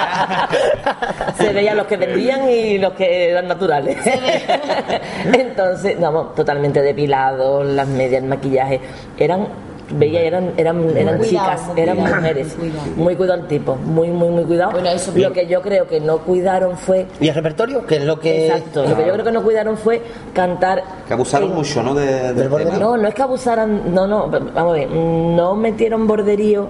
se 1.37 1.53
veían 1.53 1.77
los 1.77 1.87
que 1.87 1.97
vendían 1.97 2.49
y 2.49 2.77
los 2.77 2.93
que 2.93 3.29
eran 3.31 3.47
naturales. 3.47 3.97
Entonces, 5.33 5.99
vamos, 5.99 6.35
totalmente 6.35 6.81
depilados, 6.81 7.65
las 7.65 7.87
medias, 7.87 8.23
el 8.23 8.29
maquillaje. 8.29 8.79
Eran, 9.17 9.47
veía, 9.91 10.21
eran, 10.21 10.51
eran, 10.57 10.95
eran 10.97 11.17
Muy 11.17 11.27
chicas, 11.27 11.61
eran 11.75 11.97
cuidado, 11.97 12.15
mujeres. 12.21 12.57
muy 12.57 12.69
cuidado. 12.69 12.87
Muy 12.95 13.15
cuidado 13.15 13.41
el 13.41 13.47
tipo, 13.47 13.75
muy, 13.75 14.07
muy, 14.09 14.29
muy 14.29 14.43
cuidado. 14.43 14.71
Bueno, 14.71 14.89
eso 14.89 15.11
lo 15.11 15.15
bien. 15.15 15.33
que 15.33 15.47
yo 15.47 15.61
creo 15.61 15.87
que 15.87 15.99
no 15.99 16.19
cuidaron 16.19 16.77
fue. 16.77 17.05
¿Y 17.19 17.27
el 17.27 17.35
repertorio? 17.35 17.85
Que 17.85 17.97
es 17.97 18.03
lo 18.03 18.19
que. 18.19 18.47
Exacto, 18.47 18.85
lo 18.85 18.95
que 18.95 19.05
yo 19.05 19.13
creo 19.13 19.25
que 19.25 19.31
no 19.31 19.43
cuidaron 19.43 19.77
fue 19.77 20.01
cantar. 20.33 20.83
Que 21.07 21.13
abusaron 21.13 21.53
mucho, 21.53 21.83
¿no? 21.83 21.93
De, 21.93 22.33
del 22.33 22.49
borde- 22.49 22.77
no, 22.79 22.97
no 22.97 23.07
es 23.07 23.13
que 23.13 23.21
abusaran, 23.21 23.93
no, 23.93 24.07
no, 24.07 24.27
vamos 24.29 24.73
a 24.73 24.77
ver, 24.79 24.89
no 24.89 25.55
metieron 25.55 26.07
borderío. 26.07 26.67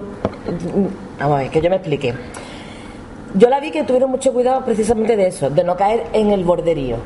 Vamos 1.18 1.36
a 1.38 1.42
ver, 1.42 1.50
que 1.50 1.60
yo 1.60 1.70
me 1.70 1.76
explique. 1.76 2.12
Yo 3.34 3.48
la 3.48 3.58
vi 3.60 3.70
que 3.72 3.82
tuvieron 3.84 4.10
mucho 4.10 4.32
cuidado 4.32 4.64
precisamente 4.64 5.16
de 5.16 5.26
eso, 5.26 5.50
de 5.50 5.64
no 5.64 5.76
caer 5.76 6.04
en 6.12 6.30
el 6.30 6.44
borderío. 6.44 6.96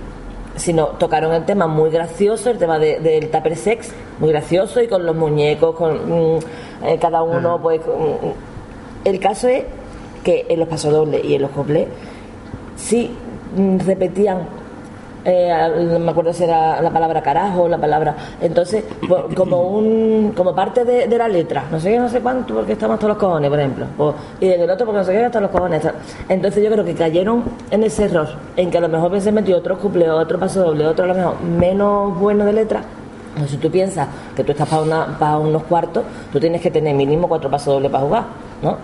Sino 0.56 0.88
tocaron 0.88 1.32
el 1.32 1.44
tema 1.44 1.66
muy 1.66 1.88
gracioso, 1.90 2.50
el 2.50 2.58
tema 2.58 2.78
de- 2.78 2.98
del 3.00 3.30
tupper 3.30 3.56
sex, 3.56 3.92
muy 4.18 4.30
gracioso 4.30 4.80
y 4.82 4.88
con 4.88 5.06
los 5.06 5.14
muñecos, 5.16 5.74
con 5.74 5.94
mm, 6.36 6.38
eh, 6.84 6.98
cada 7.00 7.22
uno, 7.22 7.58
pues. 7.62 7.80
con- 7.80 7.94
mm. 7.94 8.32
el 9.04 9.20
caso 9.20 9.48
es 9.48 9.64
que 10.24 10.44
en 10.48 10.58
los 10.60 10.68
pasodobles 10.68 11.24
y 11.24 11.34
en 11.36 11.42
los 11.42 11.50
coplés 11.52 11.86
sí 12.76 13.10
mm, 13.56 13.78
repetían 13.86 14.40
eh, 15.28 15.52
no 15.92 15.98
me 15.98 16.10
acuerdo 16.10 16.32
si 16.32 16.44
era 16.44 16.80
la 16.80 16.90
palabra 16.90 17.20
carajo 17.22 17.62
o 17.64 17.68
la 17.68 17.76
palabra 17.78 18.14
entonces 18.40 18.84
como 19.36 19.60
un 19.62 20.32
como 20.36 20.54
parte 20.54 20.84
de, 20.84 21.06
de 21.06 21.18
la 21.18 21.28
letra 21.28 21.64
no 21.70 21.78
sé 21.78 21.90
qué 21.90 21.98
no 21.98 22.08
sé 22.08 22.20
cuánto 22.20 22.54
porque 22.54 22.72
estamos 22.72 22.94
hasta 22.94 23.08
los 23.08 23.18
cojones 23.18 23.50
por 23.50 23.58
ejemplo 23.60 23.86
o- 23.98 24.14
y 24.40 24.48
en 24.48 24.60
el 24.62 24.70
otro 24.70 24.86
porque 24.86 24.98
no 25.00 25.04
sé 25.04 25.12
qué 25.12 25.24
hasta 25.24 25.40
los 25.40 25.50
cojones 25.50 25.82
entonces 26.28 26.64
yo 26.64 26.70
creo 26.70 26.84
que 26.84 26.94
cayeron 26.94 27.44
en 27.70 27.82
ese 27.84 28.04
error 28.04 28.28
en 28.56 28.70
que 28.70 28.78
a 28.78 28.80
lo 28.80 28.88
mejor 28.88 29.20
se 29.20 29.30
metió 29.32 29.56
otro 29.58 29.78
couple 29.78 30.10
otro 30.10 30.38
paso 30.38 30.62
doble 30.64 30.86
otro 30.86 31.04
a 31.04 31.08
lo 31.08 31.14
mejor 31.14 31.40
menos 31.42 32.18
bueno 32.18 32.44
de 32.44 32.52
letra 32.54 32.80
si 33.46 33.56
tú 33.58 33.70
piensas 33.70 34.08
que 34.34 34.42
tú 34.42 34.52
estás 34.52 34.68
para, 34.68 34.82
una, 34.82 35.16
para 35.18 35.36
unos 35.38 35.62
cuartos, 35.64 36.02
tú 36.32 36.40
tienes 36.40 36.60
que 36.60 36.72
tener 36.72 36.92
mínimo 36.96 37.28
cuatro 37.28 37.48
pasos 37.48 37.74
dobles 37.74 37.88
para 37.92 38.02
jugar, 38.02 38.24
¿no? 38.62 38.76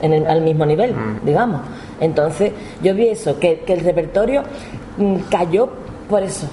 En 0.00 0.14
el- 0.14 0.26
al 0.26 0.40
mismo 0.40 0.64
nivel, 0.64 0.94
digamos. 1.22 1.60
Entonces, 2.00 2.52
yo 2.82 2.94
vi 2.94 3.08
eso, 3.08 3.38
que, 3.38 3.58
que 3.60 3.74
el 3.74 3.80
repertorio 3.80 4.42
mm, 4.42 4.81
cayó 5.30 5.68
por 6.08 6.22
eso, 6.22 6.46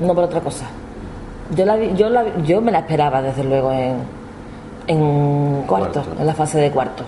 no 0.00 0.14
por 0.14 0.24
otra 0.24 0.40
cosa. 0.40 0.66
Yo, 1.54 1.64
la, 1.64 1.76
vi- 1.76 1.92
yo, 1.94 2.08
la, 2.08 2.22
vi- 2.22 2.42
yo 2.46 2.60
me 2.60 2.72
la 2.72 2.80
esperaba, 2.80 3.20
desde 3.22 3.44
luego, 3.44 3.72
en, 3.72 3.96
en 4.86 5.62
cuarto, 5.66 6.02
Cuarto. 6.02 6.20
en 6.20 6.26
la 6.26 6.34
fase 6.34 6.58
de 6.58 6.70
cuarto. 6.70 7.04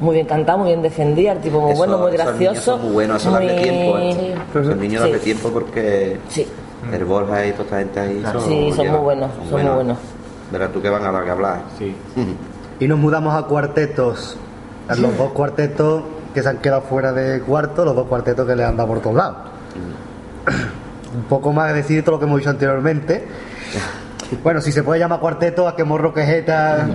Muy 0.00 0.14
bien 0.14 0.26
cantado, 0.26 0.58
muy 0.58 0.68
bien 0.68 0.82
defendida, 0.82 1.32
el 1.32 1.38
tipo 1.40 1.60
muy 1.60 1.70
Eso- 1.72 1.78
bueno, 1.78 1.98
muy 1.98 2.14
esos 2.14 2.26
niños 2.38 2.38
gracioso. 2.52 2.72
son 2.76 2.82
muy 2.84 2.92
buenos, 2.92 3.16
eso 3.22 3.30
darle 3.32 3.52
muy- 3.54 3.62
tiempo. 3.62 3.98
¿eh? 3.98 4.34
Esos 4.54 4.76
niños 4.76 5.02
Sí. 5.02 5.08
darle 5.08 5.18
tiempo 5.24 5.48
porque 5.50 6.18
Sí. 6.28 6.46
el 6.92 7.04
Borja 7.04 7.46
y 7.46 7.52
toda 7.52 7.64
esta 7.64 7.78
gente 7.78 8.00
ahí 8.00 8.22
son, 8.32 8.40
Sí, 8.42 8.72
son 8.76 8.88
muy 8.88 8.98
buenos, 9.00 9.30
son 9.50 9.62
muy 9.62 9.72
buenos. 9.74 9.98
Verás 10.52 10.72
tú 10.72 10.80
que 10.80 10.88
van 10.88 11.04
a 11.04 11.10
dar 11.12 11.24
que 11.24 11.30
hablar. 11.30 11.62
Sí. 11.78 11.94
Y 12.80 12.86
nos 12.86 12.98
mudamos 13.00 13.34
a 13.34 13.42
cuartetos. 13.46 14.36
A 14.88 14.94
Los 14.94 15.16
dos 15.18 15.32
cuartetos 15.32 16.04
que 16.38 16.42
se 16.44 16.48
han 16.50 16.58
quedado 16.58 16.82
fuera 16.82 17.12
de 17.12 17.40
cuarto, 17.40 17.84
los 17.84 17.96
dos 17.96 18.06
cuartetos 18.06 18.46
que 18.46 18.54
le 18.54 18.64
han 18.64 18.76
dado 18.76 18.88
por 18.90 19.00
todos 19.00 19.16
lados. 19.16 19.36
Un 21.16 21.22
poco 21.24 21.52
más 21.52 21.68
de 21.68 21.74
decir 21.74 22.04
todo 22.04 22.14
lo 22.16 22.18
que 22.20 22.26
hemos 22.26 22.38
dicho 22.38 22.50
anteriormente. 22.50 23.26
Bueno, 24.44 24.60
si 24.60 24.70
se 24.70 24.82
puede 24.84 25.00
llamar 25.00 25.18
cuarteto, 25.20 25.66
a 25.66 25.74
que 25.74 25.82
morro 25.82 26.12
quejeta 26.14 26.86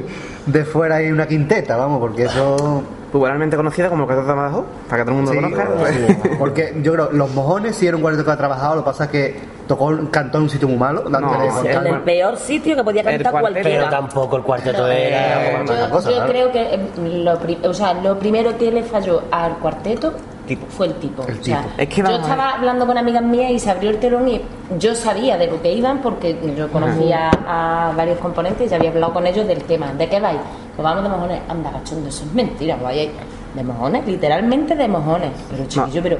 de 0.46 0.64
fuera 0.64 0.96
hay 0.96 1.10
una 1.10 1.26
quinteta, 1.26 1.76
vamos, 1.76 1.98
porque 2.00 2.24
eso. 2.24 2.82
Popularmente 3.10 3.56
conocida 3.56 3.88
como 3.88 4.06
Cuarteto 4.06 4.28
de 4.28 4.34
Badajoz, 4.34 4.64
para 4.88 5.02
que 5.02 5.10
todo 5.10 5.18
el 5.18 5.24
mundo 5.24 5.32
Sí, 5.32 5.40
lo 5.40 5.50
conozca. 5.50 5.92
sí, 5.92 6.28
porque 6.38 6.76
yo 6.80 6.92
creo, 6.92 7.10
los 7.10 7.34
mojones 7.34 7.74
sí 7.74 7.88
era 7.88 7.96
un 7.96 8.02
cuarteto 8.02 8.24
que 8.24 8.30
ha 8.30 8.36
trabajado, 8.36 8.76
lo 8.76 8.82
que 8.82 8.90
pasa 8.90 9.04
es 9.04 9.10
que 9.10 9.36
tocó, 9.70 9.96
cantó 10.10 10.38
en 10.38 10.44
un 10.44 10.50
sitio 10.50 10.66
muy 10.68 10.76
malo. 10.76 11.04
No, 11.08 11.18
En 11.64 11.86
el 11.86 12.00
peor 12.00 12.36
sitio 12.36 12.74
que 12.76 12.82
podía 12.84 13.02
cantar 13.04 13.30
cuarteto. 13.30 13.54
Pero 13.54 13.62
cualquiera. 13.86 13.90
tampoco 13.90 14.36
el 14.36 14.42
cuarteto 14.42 14.82
No, 14.82 14.86
era. 14.88 15.50
Eh, 15.50 15.54
yo, 15.56 15.62
otra 15.74 15.90
cosa, 15.90 16.10
yo 16.10 16.16
claro. 16.16 16.30
creo 16.32 16.52
que 16.52 16.62
eh, 16.74 16.80
lo, 17.24 17.38
pri- 17.38 17.58
o 17.64 17.72
sea, 17.72 17.94
lo 17.94 18.18
primero 18.18 18.56
que 18.58 18.70
le 18.72 18.82
falló 18.82 19.22
al 19.30 19.56
cuarteto 19.58 20.12
Tipo. 20.46 20.66
fue 20.68 20.88
el 20.88 20.94
tipo. 20.94 21.22
El 21.28 21.38
O 21.38 21.42
sea, 21.44 21.62
tipo. 21.62 21.74
Es 21.82 21.88
que 21.88 22.02
yo 22.02 22.10
estaba 22.10 22.50
hablando 22.50 22.84
con 22.86 22.98
amigas 22.98 23.22
mías 23.22 23.52
y 23.52 23.58
se 23.60 23.70
abrió 23.70 23.90
el 23.90 23.98
telón 23.98 24.26
y 24.28 24.40
yo 24.78 24.94
sabía 24.96 25.38
de 25.38 25.46
lo 25.46 25.62
que 25.62 25.72
iban 25.72 25.98
porque 26.02 26.36
yo 26.56 26.68
conocía 26.70 27.30
a 27.46 27.92
varios 27.96 28.18
componentes 28.18 28.70
y 28.70 28.74
había 28.74 28.90
hablado 28.90 29.12
con 29.12 29.26
ellos 29.26 29.46
del 29.46 29.62
tema. 29.62 29.92
¿De 29.92 30.08
qué 30.08 30.18
vais? 30.20 30.40
Pues 30.74 30.82
vamos 30.82 31.04
de 31.04 31.08
mojones. 31.08 31.40
Anda, 31.48 31.70
cachondo, 31.70 32.08
eso 32.08 32.24
es 32.24 32.32
mentira. 32.34 32.76
Vaya, 32.82 33.08
de 33.54 33.62
mojones, 33.64 34.06
literalmente 34.06 34.74
de 34.74 34.88
mojones. 34.88 35.30
Pero 35.50 35.64
chiquillo, 35.66 36.02
pero 36.02 36.16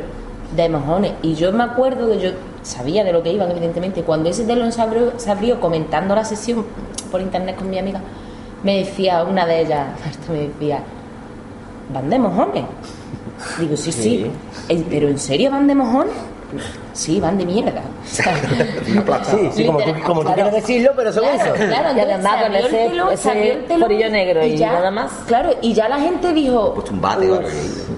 de 0.57 0.69
mojones. 0.69 1.13
Y 1.23 1.35
yo 1.35 1.53
me 1.53 1.65
acuerdo 1.65 2.09
que 2.11 2.21
yo 2.21 2.31
sabía 2.63 3.05
de 3.05 3.13
lo 3.13 3.23
que 3.23 3.33
iban, 3.33 3.51
evidentemente. 3.51 4.03
Cuando 4.03 4.29
ese 4.29 4.45
telón 4.45 4.73
se 4.73 4.83
abrió, 4.83 5.13
se 5.19 5.31
abrió 5.31 5.61
comentando 5.61 6.15
la 6.15 6.25
sesión 6.25 6.65
por 7.11 7.21
internet 7.21 7.57
con 7.57 7.71
mi 7.71 7.79
amiga, 7.79 8.01
me 8.63 8.79
decía 8.79 9.25
una 9.25 9.47
de 9.47 9.61
ellas, 9.63 9.89
me 10.31 10.49
decía, 10.49 10.81
¿van 11.93 12.09
de 12.11 12.19
mojones? 12.19 12.65
Digo, 13.59 13.77
sí, 13.77 13.91
sí. 13.93 14.31
"Eh, 14.69 14.85
¿Pero 14.91 15.09
en 15.09 15.19
serio 15.19 15.51
van 15.51 15.67
de 15.67 15.75
mojones? 15.75 16.13
Sí, 17.01 17.19
van 17.19 17.39
de 17.39 17.47
mierda. 17.47 17.81
Sí, 19.31 19.51
sí, 19.53 19.67
como 19.67 19.79
tú, 19.81 19.93
como 20.05 20.23
tú 20.25 20.33
quieres 20.35 20.53
decirlo, 20.53 20.91
pero 20.97 21.13
son 21.13 21.23
Claro, 21.25 21.55
eso. 21.55 21.67
claro, 21.67 21.97
Y 21.97 22.01
además 22.01 22.43
con 22.43 22.55
ese- 22.55 22.71
se 22.71 22.87
ese 23.15 23.53
el 24.05 24.13
negro 24.13 24.45
y 24.45 24.57
nada 24.59 24.91
más. 24.91 25.11
Claro, 25.27 25.51
y 25.63 25.73
ya 25.73 25.89
la 25.89 25.99
gente 25.99 26.33
dijo. 26.33 26.75
Puesto 26.75 26.93
un 26.93 27.01
bate. 27.01 27.27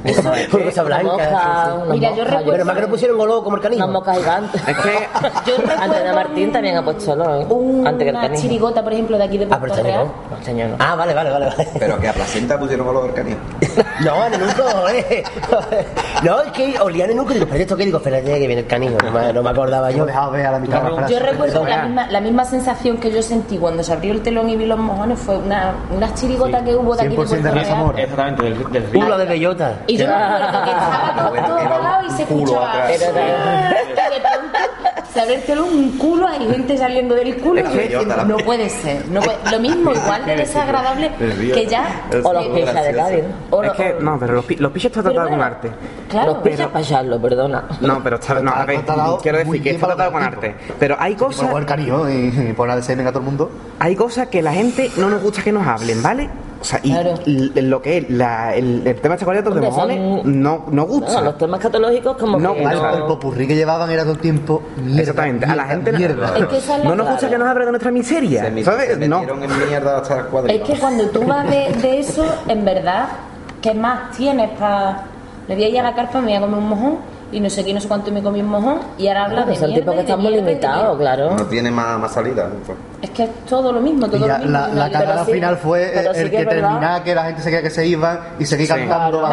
Eso, 0.05 0.21
Una 0.53 0.65
cosa 0.65 0.83
blanca. 0.83 1.15
Una 1.15 1.25
sí. 1.25 1.83
una 1.85 1.95
Mira, 1.95 2.11
yo 2.11 2.17
mosca, 2.17 2.25
recuerdo- 2.39 2.53
Pero 2.53 2.65
más 2.65 2.75
que 2.77 2.81
no 2.83 2.89
pusieron 2.89 3.19
golo 3.19 3.43
como 3.45 3.57
el 3.57 3.63
canijo. 3.63 3.85
Una 3.85 3.93
mosca 3.93 4.15
gigante. 4.15 4.59
Es 4.69 4.77
que 4.77 5.51
yo 5.51 5.57
recuerdo 5.57 5.83
Antonio 5.83 6.15
Martín 6.15 6.53
también 6.53 6.77
ha 6.77 6.85
puesto 6.85 7.17
lo, 7.17 7.41
¿eh? 7.41 7.47
un- 7.49 7.87
antes 7.87 8.05
que 8.05 8.09
el 8.11 8.15
una 8.17 8.23
canijo. 8.27 8.43
chirigota, 8.43 8.83
por 8.85 8.93
ejemplo, 8.93 9.19
de 9.19 9.25
aquí 9.25 9.39
de 9.39 9.45
Ah, 9.45 9.49
pero 9.49 9.61
Puerto 9.61 9.75
este 9.77 9.89
Real. 9.89 10.05
no. 10.07 10.53
No, 10.63 10.69
no. 10.69 10.77
Ah, 10.79 10.95
vale, 10.95 11.15
vale, 11.15 11.31
vale. 11.31 11.47
vale. 11.47 11.69
Pero 11.79 11.99
que 12.01 12.09
a 12.09 12.13
placenta 12.13 12.59
pusieron 12.59 12.87
olor 12.89 13.09
al 13.09 13.15
canijo. 13.15 13.39
No, 14.05 14.27
en 14.27 14.35
el 14.35 14.41
nuco, 14.41 14.89
eh. 14.89 15.25
No, 16.23 16.41
es 16.43 16.53
que 16.53 16.79
olían 16.81 17.07
en 17.07 17.11
el 17.13 17.17
nuco 17.17 17.31
y 17.33 17.35
digo, 17.35 17.47
pero 17.49 17.63
esto 17.63 17.77
qué 17.77 17.85
digo, 17.85 17.99
espérate 17.99 18.25
que 18.25 18.47
viene 18.47 18.61
el 18.63 18.67
No 18.99 19.11
me, 19.13 19.33
no 19.33 19.43
me 19.43 19.51
acordaba 19.51 19.91
Yo 19.91 20.05
ver 20.07 20.47
a 20.47 20.53
la 20.53 20.59
mitad 20.59 20.83
frase. 20.83 21.13
Yo 21.13 21.19
recuerdo 21.21 21.65
la 21.67 21.83
misma, 21.85 22.07
la 22.11 22.21
misma 22.21 22.45
sensación 22.45 22.99
que 22.99 23.11
yo 23.11 23.23
sentí 23.23 23.59
cuando 23.59 23.83
se 23.83 23.93
abrió 23.93 24.13
el 24.13 24.23
telón 24.23 24.49
y 24.49 24.57
vi 24.57 24.67
los 24.67 24.79
mojones 24.79 25.19
fue 25.19 25.37
una, 25.39 25.75
una 25.91 26.13
chirigota 26.15 26.63
que 26.65 26.75
hubo 26.75 26.95
de 26.97 27.03
aquí 27.03 27.17
de 27.17 27.23
100% 27.23 27.41
de 27.43 27.51
Real. 27.51 27.71
Amor. 27.73 27.99
Exactamente, 27.99 28.43
del, 28.43 28.73
del 28.73 28.91
río. 28.91 29.03
Culo 29.03 29.19
de 29.19 29.25
bellota. 29.27 29.75
Y 29.87 29.97
yo 29.97 30.07
me 30.07 30.13
acuerdo 30.15 30.65
que 30.65 30.71
estaba 30.71 31.15
todo, 31.17 31.47
todo 31.47 31.57
un 31.57 31.69
parado 31.69 32.07
y 32.07 32.11
se 32.11 32.23
escuchaba. 32.23 32.87
Telón, 35.47 35.69
un 35.69 35.99
culo, 35.99 36.27
hay 36.27 36.47
gente 36.51 36.77
saliendo 36.77 37.15
del 37.15 37.37
culo. 37.37 37.61
Es 37.61 37.91
yo 37.91 38.03
la- 38.05 38.25
no 38.25 38.37
puede 38.39 38.69
ser. 38.69 39.07
No 39.09 39.21
puede- 39.21 39.39
Lo 39.51 39.61
mismo, 39.61 39.93
igual 39.95 40.25
de 40.27 40.37
desagradable 40.37 41.11
que 41.55 41.67
ya. 41.67 42.07
O 42.23 42.33
los 42.33 42.47
pichas 42.49 42.85
de 42.85 42.95
Cádiz. 42.95 43.25
es 43.65 43.73
que, 43.73 43.97
no, 44.01 44.19
pero 44.19 44.33
los, 44.35 44.61
los 44.61 44.73
pichos 44.73 44.91
está 44.91 45.03
tratado 45.03 45.27
Pero 45.27 45.29
con 45.29 45.39
bueno, 45.39 45.45
arte. 45.45 45.71
Claro, 46.09 46.33
los 46.35 46.43
pichas 46.43 46.69
para 46.69 46.81
echarlo, 46.85 47.21
perdona. 47.21 47.65
No, 47.81 48.03
pero 48.03 48.17
está, 48.17 48.41
no, 48.41 48.51
a 48.53 48.65
ver, 48.65 48.81
quiero 49.23 49.39
decir 49.39 49.63
que 49.63 49.71
está 49.71 49.87
tratado 49.89 50.13
con 50.13 50.23
arte. 50.23 50.55
Pero 50.79 50.97
hay 50.99 51.15
Por 51.15 51.29
cosas, 51.29 51.55
el 51.55 51.67
cariño 51.67 52.09
y, 52.11 52.49
y 52.51 52.53
poner 52.53 52.81
de 52.83 53.05
todo 53.05 53.19
el 53.19 53.25
mundo. 53.25 53.51
hay 53.79 53.97
cosas 53.97 54.29
que 54.29 54.43
la 54.43 54.53
gente 54.53 54.91
no 54.97 55.09
nos 55.09 55.23
gusta 55.23 55.43
que 55.43 55.53
nos 55.53 55.67
hablen, 55.67 56.03
¿vale? 56.03 56.29
O 56.63 56.65
sea, 56.65 56.79
y 56.83 56.93
Claro. 56.93 57.15
lo 57.27 57.83
que 57.83 57.99
es 57.99 58.11
la- 58.11 58.55
el, 58.55 58.87
el 58.87 58.95
tema 59.01 59.17
de 59.17 59.21
chocolate 59.21 59.51
de 59.51 59.61
mojones 59.61 60.23
son- 60.23 60.43
no, 60.43 60.65
no 60.71 60.85
gusta. 60.87 61.13
No, 61.15 61.21
los 61.23 61.39
temas 61.39 61.59
catológicos 61.61 62.17
como 62.17 62.39
No, 62.39 62.55
que 62.55 62.63
vale, 62.65 62.79
El, 62.79 62.95
el 63.01 63.03
popurrí 63.09 63.49
que 63.49 63.57
llevaban 63.57 63.91
era 63.91 64.03
todo 64.05 64.13
el 64.13 64.21
tiempo 64.21 64.63
mierda. 64.77 65.01
Exactamente, 65.01 65.45
a 65.47 65.57
la 65.57 65.65
gente 65.65 65.91
no- 65.91 65.99
mierda. 65.99 66.39
Es 66.39 66.47
que 66.47 66.57
esa 66.59 66.77
es 66.77 66.85
la 66.85 66.89
no 66.91 66.95
nos 66.97 67.09
gusta 67.11 67.29
que 67.29 67.37
nos 67.39 67.49
hable 67.49 67.65
de 67.65 67.71
nuestra 67.73 67.91
miseria, 67.91 68.45
Se, 68.45 68.51
me- 68.53 68.63
¿sabes? 68.65 68.97
se 68.97 69.09
No. 69.09 69.23
en 69.23 69.69
mierda 69.69 69.99
hasta 69.99 70.17
las 70.19 70.27
cuadrillas. 70.27 70.69
Es 70.69 70.75
que 70.75 70.81
cuando 70.81 71.05
tú 71.11 71.25
vas 71.27 71.51
de, 71.51 71.73
de 71.83 71.99
eso, 71.99 72.25
en 72.47 72.65
verdad, 72.65 73.09
¿qué 73.61 73.75
más 73.75 74.13
tienes 74.17 74.51
para...? 74.59 75.03
Le 75.49 75.57
voy 75.57 75.65
a 75.65 75.69
ir 75.69 75.81
a 75.81 75.83
la 75.83 75.95
carpa, 75.97 76.21
me 76.21 76.27
voy 76.29 76.35
a 76.37 76.41
comer 76.41 76.59
un 76.59 76.69
mojón 76.69 76.97
y 77.33 77.41
no 77.41 77.51
sé 77.51 77.65
qué, 77.65 77.73
no 77.75 77.81
sé 77.81 77.89
cuánto 77.89 78.11
y 78.11 78.13
me 78.13 78.23
comí 78.23 78.41
un 78.41 78.49
mojón 78.49 78.79
y 78.99 79.09
ahora 79.09 79.25
habla 79.25 79.45
de 79.45 79.57
son 79.57 79.69
mierda 79.71 79.81
tipos 79.81 79.95
que 79.95 80.01
están 80.03 80.21
muy 80.21 80.35
limitados, 80.37 80.99
claro. 80.99 81.35
No 81.35 81.47
tiene 81.47 81.71
más, 81.71 81.99
más 81.99 82.13
salida. 82.13 82.49
pues. 82.67 82.79
Es 83.01 83.11
que 83.11 83.25
es 83.25 83.31
todo 83.49 83.73
lo 83.73 83.81
mismo, 83.81 84.07
todo 84.07 84.19
Y 84.19 84.21
ya 84.29 84.35
lo 84.39 84.45
mismo. 84.45 84.53
la, 84.53 84.69
la 84.69 84.91
cagada 84.91 85.25
final 85.25 85.57
fue 85.57 85.99
el, 85.99 86.15
sí 86.15 86.21
el 86.21 86.31
que 86.31 86.45
terminaba, 86.47 87.03
que 87.03 87.15
la 87.15 87.25
gente 87.25 87.43
se 87.43 87.49
creía 87.49 87.63
que 87.63 87.71
se 87.71 87.87
iban 87.87 88.21
y 88.39 88.45
seguía 88.45 88.69
cantando. 88.69 89.29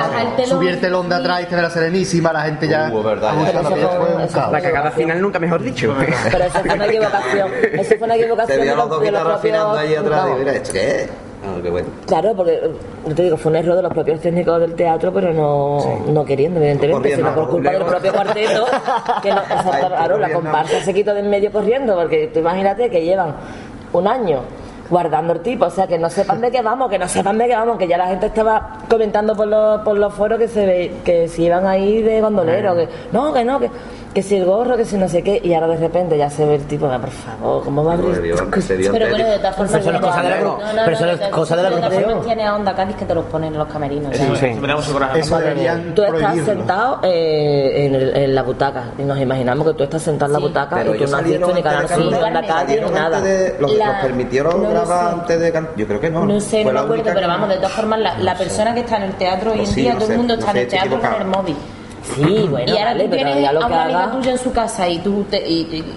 Subir 0.48 0.70
el 0.72 0.80
telón 0.80 1.10
de 1.10 1.16
atrás 1.16 1.44
y 1.44 1.46
te 1.46 1.56
ve 1.56 1.62
la 1.62 1.70
serenísima, 1.70 2.34
la 2.34 2.42
gente 2.42 2.68
ya. 2.68 2.90
Uh, 2.92 3.04
verdad, 3.04 3.32
a 3.38 3.52
ya. 3.52 3.60
gusto, 3.60 4.30
Pero 4.34 4.52
la 4.52 4.62
cagada 4.62 4.92
final 4.92 5.22
nunca 5.22 5.40
mejor 5.40 5.62
dicho. 5.62 5.94
Pero 6.32 6.46
eso 6.46 6.60
fue 6.60 6.74
una 6.74 6.86
equivocación. 6.88 7.52
Eso 7.74 7.96
fue 7.98 8.06
una 8.06 8.16
equivocación 8.16 8.58
Se 8.58 8.64
vio 8.64 8.76
los 8.76 8.90
dos 8.90 9.02
de 9.02 9.08
guitarras 9.08 9.36
afinando 9.40 9.78
ahí 9.78 9.96
atrás. 9.96 10.28
Y 10.36 10.40
mira, 10.40 10.52
¿esto 10.54 10.72
qué 10.74 11.02
es? 11.04 11.10
Ah, 11.46 11.58
qué 11.62 11.70
bueno. 11.70 11.88
Claro, 12.06 12.34
porque 12.36 12.60
te 13.16 13.24
digo, 13.24 13.38
fue 13.38 13.52
un 13.52 13.56
error 13.58 13.76
de 13.76 13.82
los 13.84 13.94
propios 13.94 14.20
técnicos 14.20 14.60
del 14.60 14.76
teatro, 14.76 15.14
pero 15.14 15.34
no, 15.34 16.02
no 16.08 16.26
queriendo, 16.26 16.60
evidentemente, 16.60 17.10
Corriendo, 17.10 17.30
sino 17.30 17.42
por 17.42 17.50
culpa 17.50 17.72
del 17.72 17.84
propio 17.84 18.14
cuarteto. 18.14 18.66
Que 19.22 19.30
no, 19.30 19.42
exacto, 19.42 19.72
Ay, 19.72 19.88
claro, 19.88 20.18
la 20.18 20.34
comparsa 20.34 20.82
se 20.82 20.94
quitó 20.94 21.14
del 21.14 21.30
medio 21.30 21.52
corriendo, 21.52 21.96
porque 21.96 22.30
tú 22.34 22.40
imagínate 22.40 22.90
que 22.90 23.04
llevan 23.04 23.36
un 23.94 24.08
año 24.08 24.42
guardando 24.90 25.34
el 25.34 25.42
tipo, 25.42 25.66
o 25.66 25.70
sea, 25.70 25.88
que 25.88 25.98
no 25.98 26.10
sepan 26.10 26.42
de 26.42 26.52
qué 26.52 26.62
vamos, 26.62 26.90
que 26.90 26.98
no 26.98 27.08
sepan 27.08 27.38
de 27.38 27.48
qué 27.48 27.56
vamos, 27.56 27.78
que 27.78 27.88
ya 27.88 27.98
la 27.98 28.08
gente 28.08 28.26
estaba 28.26 28.80
comentando 28.90 29.36
por 29.36 29.48
los, 29.48 29.82
por 29.82 29.98
los 29.98 30.14
foros 30.14 30.40
que 30.40 30.48
se 30.48 30.66
ve, 30.66 30.92
que 31.06 31.28
si 31.28 31.46
iban 31.46 31.66
ahí 31.68 32.02
de 32.02 32.20
gondolero, 32.22 32.76
que 32.76 32.90
no, 33.12 33.32
que 33.32 33.46
no, 33.46 33.60
que, 33.60 33.70
que 34.14 34.24
si 34.24 34.36
el 34.38 34.46
gorro, 34.46 34.76
que 34.76 34.86
si 34.86 34.98
no 34.98 35.08
sé 35.08 35.22
qué, 35.22 35.40
y 35.44 35.54
ahora 35.54 35.68
de 35.68 35.78
repente 35.78 36.18
ya 36.18 36.30
se 36.30 36.44
ve 36.46 36.56
el 36.56 36.64
tipo, 36.66 36.88
por 36.90 37.10
favor, 37.12 37.64
¿cómo 37.64 37.84
va 37.86 37.92
a 37.92 37.96
abrir? 37.96 38.20
Vio 38.22 38.36
Pero 38.36 39.06
en 39.06 39.12
bueno, 39.12 39.28
de 39.30 39.38
todas 39.38 39.56
formas... 39.56 39.72
Pero 39.72 39.82
eso 39.84 39.92
no 39.92 39.98
es 39.98 40.04
cosa 40.04 40.22
de 40.24 40.30
la 40.30 40.38
no, 40.40 40.44
no, 40.44 40.58
no, 40.58 40.82
pero 40.86 40.92
eso 40.96 41.02
no 41.02 41.08
de 41.08 41.14
es 41.14 41.20
todas- 41.20 41.32
cosa 41.34 41.56
de 41.56 41.64
la 41.64 41.70
de 41.70 41.76
todas 41.76 41.86
agrupación. 41.92 42.10
formas 42.12 42.26
tiene 42.26 42.44
a 42.48 42.56
Onda 42.56 42.76
Cádiz 42.76 42.96
que 42.96 43.06
te 43.06 43.16
los 43.16 43.26
ponen 43.26 43.54
en 43.54 43.60
los 43.60 43.68
camerinos. 43.68 44.16
Sí, 44.18 44.24
ya. 44.28 44.36
sí. 44.36 45.20
Eso 45.20 45.38
deberían 45.40 45.94
Tú 45.96 46.04
estás 46.04 46.36
sentado 46.46 47.00
eh, 47.04 47.86
en, 47.86 47.96
el- 47.96 48.16
en 48.18 48.36
la 48.36 48.42
butaca 48.44 48.84
y 48.98 49.04
nos 49.04 49.20
imaginamos 49.20 49.68
que 49.68 49.74
tú 49.74 49.84
estás 49.84 50.02
sentado 50.02 50.30
en 50.30 50.34
la 50.34 50.40
Sí. 50.40 50.46
butaca 50.48 50.76
Pero 50.78 50.96
y 50.96 50.98
tú 50.98 51.08
no 51.12 51.18
has 51.18 51.24
visto 51.24 51.54
ni 51.54 51.64
Canal 51.64 51.82
de 51.88 51.96
5 51.96 52.10
cantar. 52.10 52.28
en 52.28 52.34
la 52.34 52.42
calle 52.48 52.82
ni 52.82 52.92
nada. 52.92 53.20
¿Los, 53.60 53.74
La- 53.76 53.86
los 53.88 53.96
permitieron 54.02 54.64
grabar 54.70 55.10
sé. 55.14 55.20
antes 55.20 55.40
de 55.40 55.52
cantar? 55.52 55.76
Yo 55.78 55.88
creo 55.88 56.00
que 56.00 56.10
no. 56.10 56.26
No 56.26 56.40
sé, 56.40 56.64
no 56.66 56.72
me 56.74 56.80
acuerdo, 56.80 57.04
pero 57.14 57.28
vamos, 57.28 57.50
de 57.50 57.56
todas 57.58 57.72
formas, 57.74 58.00
la, 58.20 58.36
persona 58.36 58.74
que 58.74 58.80
está 58.82 58.98
en 58.98 59.04
el 59.04 59.14
teatro 59.14 59.52
hoy 59.52 59.60
O 59.60 59.62
en 59.62 59.68
sí, 59.68 59.82
día, 59.82 59.96
todo 59.98 60.10
el 60.12 60.18
mundo 60.18 60.34
está 60.34 60.52
en 60.52 60.58
el 60.58 60.68
teatro 60.68 61.00
con 61.00 61.14
el 61.22 61.28
móvil. 61.28 61.56
Sí, 62.16 62.48
bueno, 62.50 62.74
y 62.74 62.78
ahora 62.78 62.86
vale, 62.92 63.04
tú 63.06 63.10
pero 63.12 63.24
tienes 63.24 63.44
ya 63.44 63.52
lo 63.54 63.62
a 63.64 63.68
una 63.68 63.84
amiga 63.84 64.04
haga. 64.04 64.12
tuya 64.12 64.32
en 64.32 64.38
su 64.38 64.52
casa 64.52 64.88
y 64.88 65.00
tú 65.00 65.24
te, 65.30 65.48
y, 65.48 65.54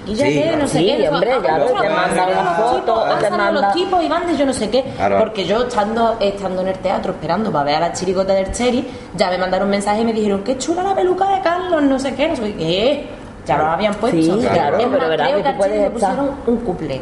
y- 0.07 0.11
y 0.13 0.15
ya 0.15 0.27
Sí, 0.27 0.33
que 0.35 0.57
no 0.57 0.69
sé 0.69 0.79
Sí, 0.79 0.85
qué. 0.87 1.09
hombre, 1.09 1.31
claro, 1.43 1.65
te 1.67 1.89
manda 1.89 2.15
salen 2.15 2.39
una 2.39 2.51
foto, 2.55 3.03
te 3.05 3.21
salen 3.25 3.37
manda- 3.39 3.61
los 3.63 3.73
tipos 3.75 4.03
y 4.05 4.09
van 4.09 4.27
de 4.27 4.37
yo 4.37 4.47
no 4.47 4.53
sé 4.53 4.71
qué. 4.71 4.83
Claro. 4.97 5.19
Porque 5.19 5.45
yo 5.47 5.63
estando, 5.67 6.17
estando 6.21 6.63
en 6.63 6.69
el 6.69 6.79
teatro 6.79 7.13
esperando 7.13 7.51
para 7.53 7.65
ver 7.65 7.75
a 7.77 7.81
la 7.81 7.93
chirigota 7.93 8.33
del 8.35 8.53
Cherry, 8.53 8.87
ya 9.17 9.31
me 9.31 9.39
mandaron 9.39 9.67
un 9.67 9.71
mensaje 9.71 10.03
y 10.03 10.05
me 10.05 10.13
dijeron, 10.13 10.43
qué 10.45 10.59
chula 10.59 10.83
la 10.83 10.95
peluca 10.95 11.29
de 11.35 11.41
Carlos, 11.41 11.83
no 11.83 11.99
sé 11.99 12.15
qué, 12.15 12.29
no 12.29 12.37
sé 12.37 12.55
qué. 12.55 13.07
Ya 13.47 13.59
lo 13.59 13.67
habían 13.67 13.95
puesto. 13.95 14.21
Sí, 14.21 14.47
claro, 14.53 14.79
pero 14.79 15.09
verás 15.09 15.29
que 15.33 15.43
tú 15.43 15.57
puedes 15.57 15.75
estar- 15.81 15.93
pusieron 15.93 16.31
un 16.47 16.57
couple. 16.59 17.01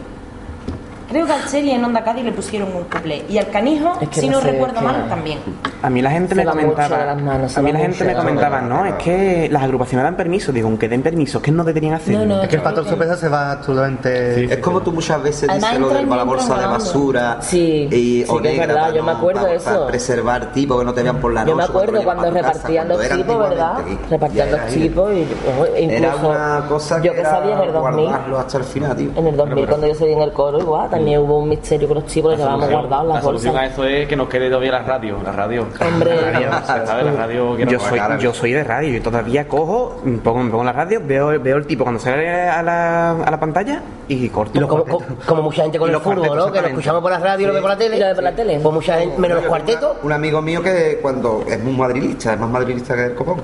Creo 1.11 1.27
que 1.27 1.33
al 1.33 1.45
Cheli 1.47 1.73
en 1.73 1.85
Onda 1.85 2.05
Cádiz 2.05 2.25
le 2.25 2.31
pusieron 2.33 2.69
un 2.75 2.85
cuplé. 2.85 3.25
Y 3.29 3.37
al 3.39 3.49
Canijo, 3.51 3.93
Es 4.01 4.09
que 4.11 4.21
si 4.21 4.29
no 4.29 4.37
no, 4.39 4.43
sé, 4.43 4.53
recuerdo 4.53 4.77
que- 4.79 4.85
mal, 4.85 5.09
también. 5.09 5.39
A 5.83 5.91
mí 5.91 6.01
la 6.03 6.11
gente 6.11 6.29
Se 6.31 6.35
me 6.37 6.45
comentaba, 6.45 7.15
manos, 7.17 7.59
a 7.59 7.63
mí 7.63 7.73
la 7.73 7.79
gente 7.81 8.05
me 8.05 8.15
comentaba, 8.15 8.61
no, 8.61 8.85
es 8.87 8.95
que 8.95 9.49
las 9.51 9.63
agrupaciones 9.65 10.05
dan 10.05 10.17
permiso, 10.17 10.53
digo, 10.53 10.69
aunque 10.69 10.89
den 10.89 11.03
permiso, 11.03 11.39
es 11.39 11.45
que 11.45 11.51
no 11.51 11.65
deberían 11.65 11.95
hacer. 11.95 12.17
No, 12.17 12.25
no, 12.27 12.43
Es 12.43 12.49
que 12.49 12.57
el 12.57 12.63
factor 12.63 12.85
sorpresa 12.87 13.17
se 13.17 13.29
va 13.29 13.51
absolutamente. 13.53 14.45
Es 14.45 14.59
como 14.59 14.81
tú 14.83 14.93
muchas 14.93 15.21
veces 15.23 15.53
dices 15.53 15.79
lo 15.81 15.89
de 15.89 16.05
la 16.07 16.23
bolsa 16.25 16.59
de 16.59 16.67
basura 16.67 17.39
Sí, 17.41 17.89
y, 17.91 18.25
sí 18.25 18.27
o 18.29 18.37
es 18.37 18.43
negra 18.43 18.91
yo 18.95 19.03
me 19.03 19.13
acuerdo 19.13 19.41
para- 19.43 19.55
eso. 19.55 19.65
para 19.65 19.87
preservar 19.89 20.53
tipo 20.53 20.79
que 20.79 20.85
no 20.85 20.95
te 20.95 21.03
vean 21.03 21.17
por 21.17 21.33
la 21.33 21.41
noche. 21.41 21.51
Yo 21.51 21.57
me 21.57 21.65
acuerdo 21.65 22.05
cuando 22.05 22.31
repartían 22.31 22.89
los 22.89 23.09
chipos, 23.09 23.39
¿verdad? 23.39 23.75
Repartían 24.11 24.51
los 24.53 24.61
chipos 24.73 25.13
y 25.13 25.27
ojo, 25.49 25.67
incluso 25.77 25.91
Era 25.91 26.15
una 26.17 26.65
cosa 26.69 27.03
yo 27.03 27.13
que 27.15 27.25
sabía 27.25 27.57
en 27.57 27.61
el 27.63 27.73
2000, 27.73 28.05
guardarlo 28.07 28.39
hasta 28.39 28.59
el 28.59 28.65
final, 28.65 28.97
tío. 28.97 29.11
en 29.17 29.27
el 29.27 29.37
2000 29.37 29.67
cuando 29.67 29.87
yo 29.89 29.95
salí 29.95 30.13
en 30.13 30.21
el 30.23 30.33
coro 30.33 30.59
igual, 30.61 30.89
también 31.01 31.21
hubo 31.21 31.39
un 31.39 31.49
misterio 31.49 31.89
con 31.89 31.97
los 31.97 32.07
chipos, 32.07 32.31
los 32.33 32.39
llevábamos 32.39 32.71
guardados 32.71 33.03
en 33.05 33.09
la 33.09 33.15
las 33.15 33.25
solución 33.25 33.57
a 33.57 33.67
eso 33.67 33.85
es 33.85 34.09
que 34.09 34.17
nos 34.17 34.29
quede 34.29 34.49
todavía 34.49 34.73
la 34.73 34.83
radio. 34.83 35.19
La 35.25 35.33
radio. 35.33 35.67
Hombre. 35.81 36.15
La 36.21 36.31
radio, 36.31 36.51
¿sabes? 36.67 37.05
La 37.07 37.13
radio 37.13 37.59
Yo 37.59 37.67
que 37.67 37.79
soy, 37.79 38.01
yo 38.21 38.35
soy 38.35 38.53
de 38.53 38.65
radio, 38.65 38.89
yo 38.97 39.03
todavía 39.03 39.49
cojo, 39.49 40.01
me 40.05 40.19
pongo, 40.19 40.43
me 40.43 40.51
pongo 40.51 40.65
la 40.65 40.73
radio, 40.73 41.01
veo, 41.05 41.41
veo 41.41 41.57
el 41.57 41.67
tipo 41.67 41.85
cuando 41.85 42.01
sale 42.01 42.31
a 42.31 42.63
la, 42.63 43.11
a 43.13 43.31
la 43.31 43.41
pantalla 43.41 43.83
y 44.09 44.29
corto. 44.29 44.57
Y 44.57 44.61
lo- 44.61 44.69
como, 44.69 44.85
corto. 44.85 45.07
como- 45.07 45.21
como 45.27 45.43
mucha 45.43 45.63
gente 45.63 45.79
con 45.79 45.89
Y 45.89 45.91
el 45.91 45.93
los 45.95 46.03
fútbol, 46.03 46.37
¿no? 46.37 46.53
Que 46.53 46.61
lo 46.63 46.69
escuchamos 46.69 47.03
por 47.03 47.11
la 47.11 47.19
radio 47.19 47.45
y 47.45 47.47
lo 47.49 47.55
ve 47.55 47.61
por 47.61 47.71
la 47.71 47.77
tele. 47.77 47.97
Y 47.97 48.01
lo 48.01 48.07
ve 48.07 48.15
por 48.15 48.25
la 48.25 48.33
tele. 48.35 48.61
Pues 48.63 48.75
mucha 48.75 48.99
gente, 48.99 49.19
menos 49.19 49.39
los 49.39 49.47
cuartetos. 49.47 49.97
Un 50.03 50.13
amigo 50.13 50.41
mío 50.43 50.63
que 50.63 50.99
cuando 51.03 51.45
es 51.49 51.63
muy 51.63 51.73
madrilista, 51.77 52.33
es 52.35 52.41
más 52.41 52.51
madrilista 52.51 52.95
que 52.95 53.07
el 53.07 53.15
copón. 53.15 53.41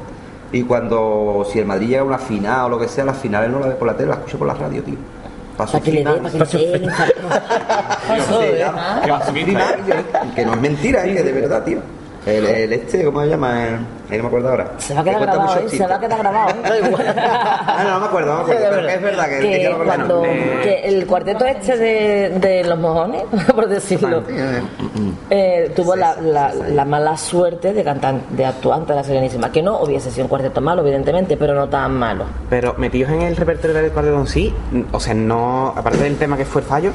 Y 0.53 0.63
cuando, 0.63 1.45
si 1.51 1.59
el 1.59 1.67
Madrid 1.67 1.89
llega 1.89 2.03
a 2.03 2.05
una 2.05 2.19
final 2.19 2.67
o 2.67 2.69
lo 2.69 2.79
que 2.79 2.87
sea, 2.87 3.05
las 3.05 3.17
finales 3.19 3.51
no 3.51 3.59
la 3.59 3.67
ve 3.67 3.75
por 3.75 3.89
la 3.89 3.97
tele, 3.97 4.11
la 4.11 4.15
escucha 4.15 4.39
por 4.39 4.47
la 4.47 4.55
radio, 4.55 4.81
tío. 4.83 4.95
Para 5.57 5.81
que 5.81 5.93
le 5.93 6.05
dé, 6.05 6.05
para 6.05 6.47
que 6.47 6.59
le 6.59 6.67
dé 6.67 6.75
el 6.75 6.85
infarto. 6.85 7.21
¿eh? 8.43 10.05
que 10.35 10.45
no 10.45 10.55
es 10.55 10.61
mentira, 10.61 11.07
¿eh? 11.07 11.15
que 11.15 11.23
de 11.23 11.33
verdad, 11.33 11.65
tío. 11.65 11.79
El, 12.27 12.45
el 12.45 12.73
este, 12.73 13.05
¿cómo 13.05 13.23
se 13.23 13.29
llama? 13.29 13.81
Ahí 14.11 14.17
no 14.19 14.25
me 14.25 14.29
acuerdo 14.29 14.49
ahora. 14.51 14.71
Se 14.79 14.95
va 14.95 15.01
a 15.01 15.05
Que 15.05 15.11
quedar 15.11 15.23
grabado, 15.27 15.59
¿eh? 15.61 15.69
Se 15.69 15.87
va 15.87 15.95
a 15.97 16.01
quedar 16.01 16.19
grabado. 16.19 16.51
¿eh? 16.51 16.95
Ah, 17.69 17.83
no, 17.85 17.91
no 17.95 18.01
me 18.01 18.07
acuerdo, 18.07 18.33
no 18.33 18.45
me 18.45 18.53
acuerdo. 18.53 18.67
Pero 18.77 18.87
que 18.87 18.95
es 18.95 19.03
verdad 19.03 19.29
que, 19.29 19.77
cuando 19.85 20.23
que 20.63 20.81
el 20.85 21.07
cuarteto 21.07 21.45
este 21.45 21.77
de, 21.77 22.31
de 22.39 22.65
los 22.65 22.79
mojones, 22.79 23.23
por 23.55 23.69
decirlo, 23.69 24.23
eh, 25.31 25.73
tuvo 25.75 25.97
la, 25.97 26.15
la- 26.21 26.53
la 26.55 26.85
mala 26.85 27.17
suerte 27.17 27.73
de 27.73 27.83
cantar, 27.85 28.15
de 28.31 28.45
actuar 28.47 28.81
ante 28.81 28.95
la 28.95 29.03
Serenísima. 29.05 29.51
Que 29.51 29.63
no 29.63 29.81
hubiese 29.81 30.11
sido 30.11 30.25
un 30.25 30.29
cuarteto 30.29 30.61
malo, 30.61 30.83
evidentemente, 30.83 31.37
pero 31.37 31.55
no 31.55 31.69
tan 31.69 31.93
malo. 31.95 32.25
Pero 32.49 32.75
metidos 32.79 33.11
en 33.13 33.23
el 33.23 33.37
repertorio 33.37 33.77
del 33.77 33.91
cuarteto 33.91 34.19
en 34.19 34.27
sí, 34.27 34.55
o 34.93 35.01
sea, 35.01 35.15
no, 35.15 35.73
aparte 35.77 35.99
del 35.99 36.17
tema 36.17 36.37
que 36.37 36.45
fue 36.45 36.63
el 36.63 36.67
fallo, 36.67 36.93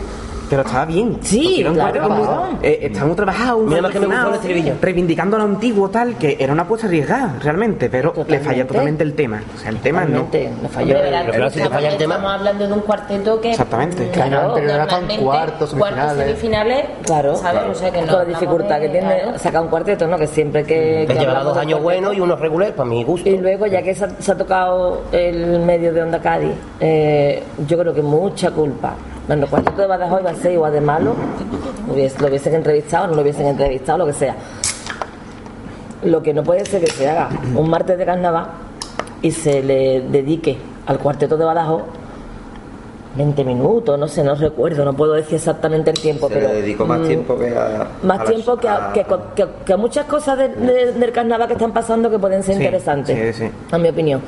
pero 0.52 0.62
estaba 0.64 0.86
bien. 0.86 1.18
Sí, 1.22 1.40
Porque 1.44 1.62
era 1.62 1.70
un 1.70 1.76
claro, 1.76 2.00
cuarteto 2.08 2.46
muy- 2.60 2.68
eh, 2.68 2.80
estaba 2.84 3.06
muy 3.08 3.16
trabajado, 3.16 3.58
un 3.58 3.70
Mira 3.70 3.82
más 3.82 3.92
que 3.92 4.00
me 4.02 4.06
gustó 4.08 4.28
el 4.28 4.34
estribillo. 4.36 4.74
reivindicando 4.82 5.38
lo 5.38 5.44
antiguo 5.46 5.90
tal, 5.90 6.16
que 6.18 6.38
era 6.40 6.52
una 6.54 6.64
apuesta 6.64 6.88
arriesgada, 6.88 7.36
realmente, 7.42 7.90
pero 7.90 8.10
le 8.10 8.16
Totalmente. 8.16 8.46
falla 8.50 8.68
totalmente 8.68 9.04
el 9.04 9.14
tema. 9.14 9.42
O 9.56 9.58
sea, 9.58 9.70
el 9.70 9.78
tema 9.78 10.02
Realmente, 10.02 10.50
no. 10.54 10.62
le 10.64 10.68
falló. 10.70 10.94
Verás, 10.94 11.22
pero 11.24 11.34
claro, 11.34 11.50
si 11.50 11.54
te 11.56 11.60
estamos, 11.64 11.76
falla 11.78 11.92
el 11.92 11.98
tema- 11.98 12.16
estamos 12.16 12.40
hablando 12.40 12.68
de 12.68 12.74
un 12.74 12.80
cuarteto 12.82 13.42
que. 13.42 13.52
Exactamente. 13.52 14.10
Claro, 14.12 14.40
anterior 14.50 14.72
era 14.76 14.88
tan 14.88 15.08
cuartos, 15.18 15.70
semifinales. 15.72 16.26
semifinales, 16.28 16.86
Claro, 17.06 17.36
¿sabes? 17.38 17.62
O 17.72 17.74
sea 17.74 17.92
que 17.92 18.02
no. 18.02 18.08
con 18.08 18.18
la 18.20 18.26
dificultad 18.26 18.76
de- 18.76 18.82
que 18.82 18.90
tiene 18.90 19.22
claro. 19.22 19.40
sacar 19.40 19.62
un 19.62 19.68
cuarteto, 19.70 20.08
¿no? 20.08 20.18
Que 20.18 20.28
siempre 20.28 20.64
que. 20.66 21.06
Que 21.08 21.14
llevará 21.16 21.44
dos 21.44 21.58
años 21.58 21.82
buenos 21.82 22.14
y 22.16 22.20
unos 22.20 22.40
regulares, 22.40 22.74
para 22.76 22.90
mi 22.90 23.04
gusto. 23.04 23.28
Y 23.30 23.38
luego, 23.38 23.68
ya 23.68 23.82
que 23.82 23.96
se 23.96 24.04
ha, 24.06 24.10
se 24.20 24.32
ha 24.34 24.38
tocado 24.38 25.04
el 25.14 25.60
medio 25.62 25.94
de 25.94 26.02
Onda 26.02 26.20
Cádiz, 26.20 26.52
eh, 26.80 27.42
yo 27.68 27.78
creo 27.78 27.94
que 27.94 28.02
mucha 28.02 28.52
culpa. 28.52 28.96
Bueno, 29.32 29.46
el 29.46 29.50
cuarteto 29.50 29.82
de 29.82 29.88
Badajoz 29.88 30.20
iba 30.20 30.32
a 30.32 30.36
ser 30.36 30.52
igual 30.52 30.74
de 30.74 30.82
malo, 30.82 31.16
lo 31.88 31.94
hubiesen 32.28 32.54
entrevistado, 32.54 33.08
no 33.08 33.14
lo 33.16 33.22
hubiesen 33.22 33.48
entrevistado, 33.48 34.00
lo 34.00 34.06
que 34.08 34.12
sea. 34.12 34.36
Lo 36.04 36.22
que 36.22 36.34
no 36.34 36.44
puede 36.44 36.66
ser 36.66 36.82
que 36.84 36.92
se 36.92 37.10
haga 37.10 37.30
un 37.56 37.70
martes 37.70 37.98
de 37.98 38.06
carnaval 38.06 38.48
y 39.22 39.32
se 39.32 39.64
le 39.64 40.02
dedique 40.02 40.58
al 40.86 41.00
cuarteto 41.00 41.38
de 41.38 41.46
Badajoz 41.46 41.84
20 43.16 43.46
minutos, 43.46 43.98
no 43.98 44.10
sé, 44.10 44.22
no 44.22 44.36
recuerdo, 44.36 44.84
no 44.84 44.92
puedo 44.98 45.14
decir 45.14 45.36
exactamente 45.36 45.92
el 45.92 46.00
tiempo, 46.02 46.28
Se 46.28 46.34
pero. 46.34 46.50
le 46.50 46.56
dedicó 46.56 46.86
más 46.86 47.00
mm, 47.00 47.08
tiempo 47.08 47.38
que 47.40 47.58
a. 47.58 47.88
más 48.04 48.20
a 48.20 48.24
las- 48.24 48.34
tiempo 48.34 48.58
que 48.58 48.68
a, 48.68 48.92
que, 48.94 49.06
que- 49.34 49.48
que 49.66 49.72
a 49.74 49.78
muchas 49.78 50.06
cosas 50.08 50.38
de- 50.40 50.50
de- 50.50 50.92
del 50.92 51.12
carnaval 51.14 51.48
que 51.48 51.54
están 51.54 51.72
pasando 51.72 52.10
que 52.12 52.20
pueden 52.20 52.44
ser 52.44 52.56
Sí, 52.58 52.64
interesantes, 52.64 53.38
sí, 53.38 53.46
sí. 53.48 53.52
a 53.72 53.78
mi 53.78 53.88
opinión. 53.88 54.20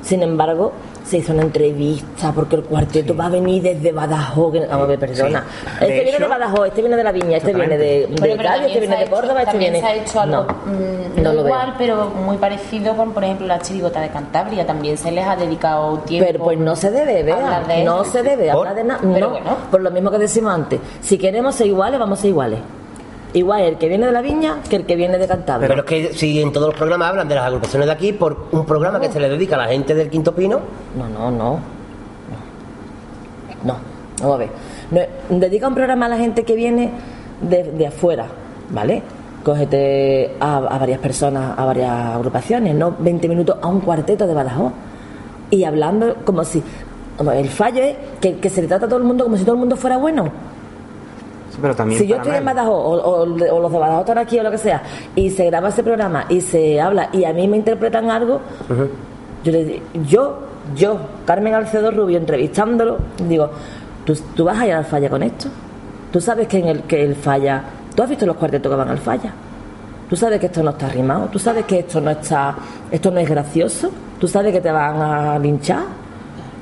Sin 0.00 0.22
embargo, 0.22 0.70
se 1.04 1.18
hizo 1.18 1.32
una 1.32 1.42
entrevista 1.42 2.32
porque 2.32 2.56
el 2.56 2.62
cuarteto 2.64 3.14
va 3.14 3.26
a 3.26 3.28
venir 3.28 3.62
desde 3.62 3.92
Badajoz. 3.92 4.52
que- 4.52 4.60
vamos 4.66 4.84
a 4.84 4.86
ver, 4.86 4.98
perdona. 4.98 5.44
sí. 5.48 5.66
Este 5.74 5.84
De 5.86 5.92
viene 5.92 6.10
de 6.12 6.16
hecho- 6.16 6.28
Badajoz, 6.28 6.66
este 6.68 6.80
viene 6.80 6.96
de 6.96 7.04
la 7.04 7.12
Viña, 7.12 7.36
este 7.36 7.52
viene 7.52 7.76
de, 7.78 7.84
de 8.06 8.16
Bueno, 8.18 8.42
Cádiz, 8.42 8.66
este 8.66 8.80
viene 8.80 8.96
de 8.96 9.02
hecho- 9.02 9.10
Córdoba, 9.14 9.40
este 9.40 9.50
también 9.52 9.72
viene. 9.74 9.86
se 9.86 9.92
ha 9.92 10.02
hecho 10.02 10.20
algo 10.20 10.36
no, 10.36 10.42
mm, 10.44 11.16
no 11.16 11.22
no 11.22 11.32
lo 11.32 11.44
veo. 11.44 11.54
igual, 11.54 11.74
pero 11.78 12.06
muy 12.10 12.36
parecido 12.38 12.96
con, 12.96 13.12
por 13.12 13.22
ejemplo, 13.24 13.46
la 13.46 13.58
chirigota 13.60 14.00
de 14.00 14.08
Cantabria. 14.08 14.66
También 14.66 14.96
se 14.96 15.10
les 15.12 15.26
ha 15.26 15.36
dedicado 15.36 15.98
tiempo. 15.98 16.26
Pero 16.32 16.44
pues 16.44 16.58
no 16.58 16.74
se 16.74 16.90
debe, 16.90 17.22
vea, 17.22 17.34
hablar 17.36 17.66
de 17.66 17.84
no 17.84 18.02
eso. 18.02 18.10
se 18.12 18.22
debe 18.22 18.50
¿Por? 18.50 18.66
hablar 18.68 18.74
de 18.74 18.84
nada. 18.84 19.00
No, 19.02 19.30
bueno. 19.30 19.56
por 19.70 19.80
lo 19.82 19.90
mismo 19.90 20.10
que 20.10 20.18
decimos 20.18 20.52
antes. 20.54 20.80
Si 21.02 21.18
queremos 21.18 21.54
ser 21.54 21.66
iguales, 21.66 22.00
vamos 22.00 22.18
a 22.18 22.22
ser 22.22 22.30
iguales. 22.30 22.60
Igual 23.34 23.62
el 23.62 23.78
que 23.78 23.88
viene 23.88 24.06
de 24.06 24.12
la 24.12 24.22
Viña 24.22 24.60
que 24.70 24.76
el 24.76 24.86
que 24.86 24.94
viene 24.94 25.18
de 25.18 25.26
Cantabria. 25.26 25.68
Pero 25.68 25.80
es 25.80 25.86
que 25.86 26.14
si 26.14 26.40
en 26.40 26.52
todos 26.52 26.68
los 26.68 26.76
programas 26.76 27.10
hablan 27.10 27.28
de 27.28 27.34
las 27.34 27.44
agrupaciones 27.44 27.86
de 27.86 27.92
aquí, 27.92 28.12
por 28.12 28.46
un 28.52 28.64
programa 28.64 29.00
que 29.00 29.10
se 29.10 29.18
le 29.18 29.28
dedica 29.28 29.56
a 29.56 29.58
la 29.58 29.66
gente 29.66 29.92
del 29.94 30.08
Quinto 30.08 30.32
Pino, 30.34 30.60
No, 30.96 31.08
no, 31.08 31.30
no. 31.30 31.58
No, 33.64 33.76
vamos 34.20 34.34
a 34.34 34.38
ver. 34.38 34.48
No, 34.90 35.38
dedica 35.38 35.66
un 35.66 35.74
programa 35.74 36.06
a 36.06 36.10
la 36.10 36.16
gente 36.16 36.44
que 36.44 36.54
viene 36.54 36.90
de, 37.40 37.64
de 37.64 37.86
afuera, 37.86 38.26
¿vale? 38.70 39.02
Cógete 39.42 40.36
a, 40.38 40.56
a 40.58 40.78
varias 40.78 41.00
personas, 41.00 41.58
a 41.58 41.64
varias 41.64 41.90
agrupaciones, 41.90 42.74
no 42.74 42.94
20 42.98 43.28
minutos 43.28 43.56
a 43.60 43.66
un 43.66 43.80
cuarteto 43.80 44.26
de 44.26 44.34
Badajoz. 44.34 44.72
Y 45.50 45.64
hablando 45.64 46.14
como 46.24 46.44
si. 46.44 46.62
como 47.16 47.32
El 47.32 47.48
fallo 47.48 47.82
es 47.82 47.96
que, 48.20 48.36
que 48.36 48.48
se 48.48 48.62
le 48.62 48.68
trata 48.68 48.86
a 48.86 48.88
todo 48.88 48.98
el 48.98 49.04
mundo 49.04 49.24
como 49.24 49.36
si 49.36 49.44
todo 49.44 49.54
el 49.54 49.60
mundo 49.60 49.76
fuera 49.76 49.96
bueno. 49.96 50.30
Sí, 51.54 51.58
pero 51.62 51.74
también 51.74 52.00
Si 52.00 52.06
yo 52.06 52.16
estoy 52.16 52.36
en. 52.36 52.44
Badajoz 52.44 52.72
o, 52.74 52.90
o- 52.92 53.22
o 53.22 53.26
los 53.60 53.72
de 53.72 53.78
Badajoz 53.78 54.00
están 54.00 54.18
aquí 54.18 54.38
o 54.38 54.42
lo 54.42 54.50
que 54.50 54.58
sea 54.58 54.82
y 55.14 55.30
se 55.30 55.44
graba 55.46 55.68
ese 55.68 55.82
programa 55.82 56.24
y 56.28 56.40
se 56.40 56.80
habla 56.80 57.08
y 57.12 57.24
a 57.24 57.32
mí 57.32 57.46
me 57.48 57.56
interpretan 57.56 58.10
algo, 58.10 58.40
yo 59.44 59.52
le 59.52 59.82
yo, 60.06 60.38
yo, 60.74 60.96
Carmen 61.26 61.54
Alcedo 61.54 61.90
Rubio, 61.90 62.18
entrevistándolo, 62.18 62.98
digo, 63.28 63.50
¿tú, 64.04 64.14
tú 64.34 64.44
vas 64.44 64.58
a 64.58 64.66
ir 64.66 64.72
al 64.72 64.84
falla 64.84 65.08
con 65.10 65.22
esto? 65.22 65.48
¿Tú 66.10 66.20
sabes 66.20 66.48
que 66.48 66.58
en 66.58 66.68
el 66.68 66.82
que 66.84 67.04
el 67.04 67.14
falla, 67.14 67.62
tú 67.94 68.02
has 68.02 68.08
visto 68.08 68.24
los 68.26 68.36
cuartetos 68.36 68.70
que 68.70 68.76
van 68.76 68.88
al 68.88 68.98
falla? 68.98 69.32
¿Tú 70.08 70.16
sabes 70.16 70.38
que 70.40 70.46
esto 70.46 70.62
no 70.62 70.70
está 70.70 70.88
rimado? 70.88 71.26
¿Tú 71.26 71.38
sabes 71.38 71.64
que 71.64 71.80
esto 71.80 72.00
no 72.00 72.10
está, 72.10 72.54
esto 72.90 73.10
no 73.10 73.18
es 73.20 73.28
gracioso? 73.28 73.90
¿Tú 74.18 74.28
sabes 74.28 74.52
que 74.52 74.60
te 74.60 74.70
van 74.70 75.00
a 75.00 75.38
linchar? 75.38 75.82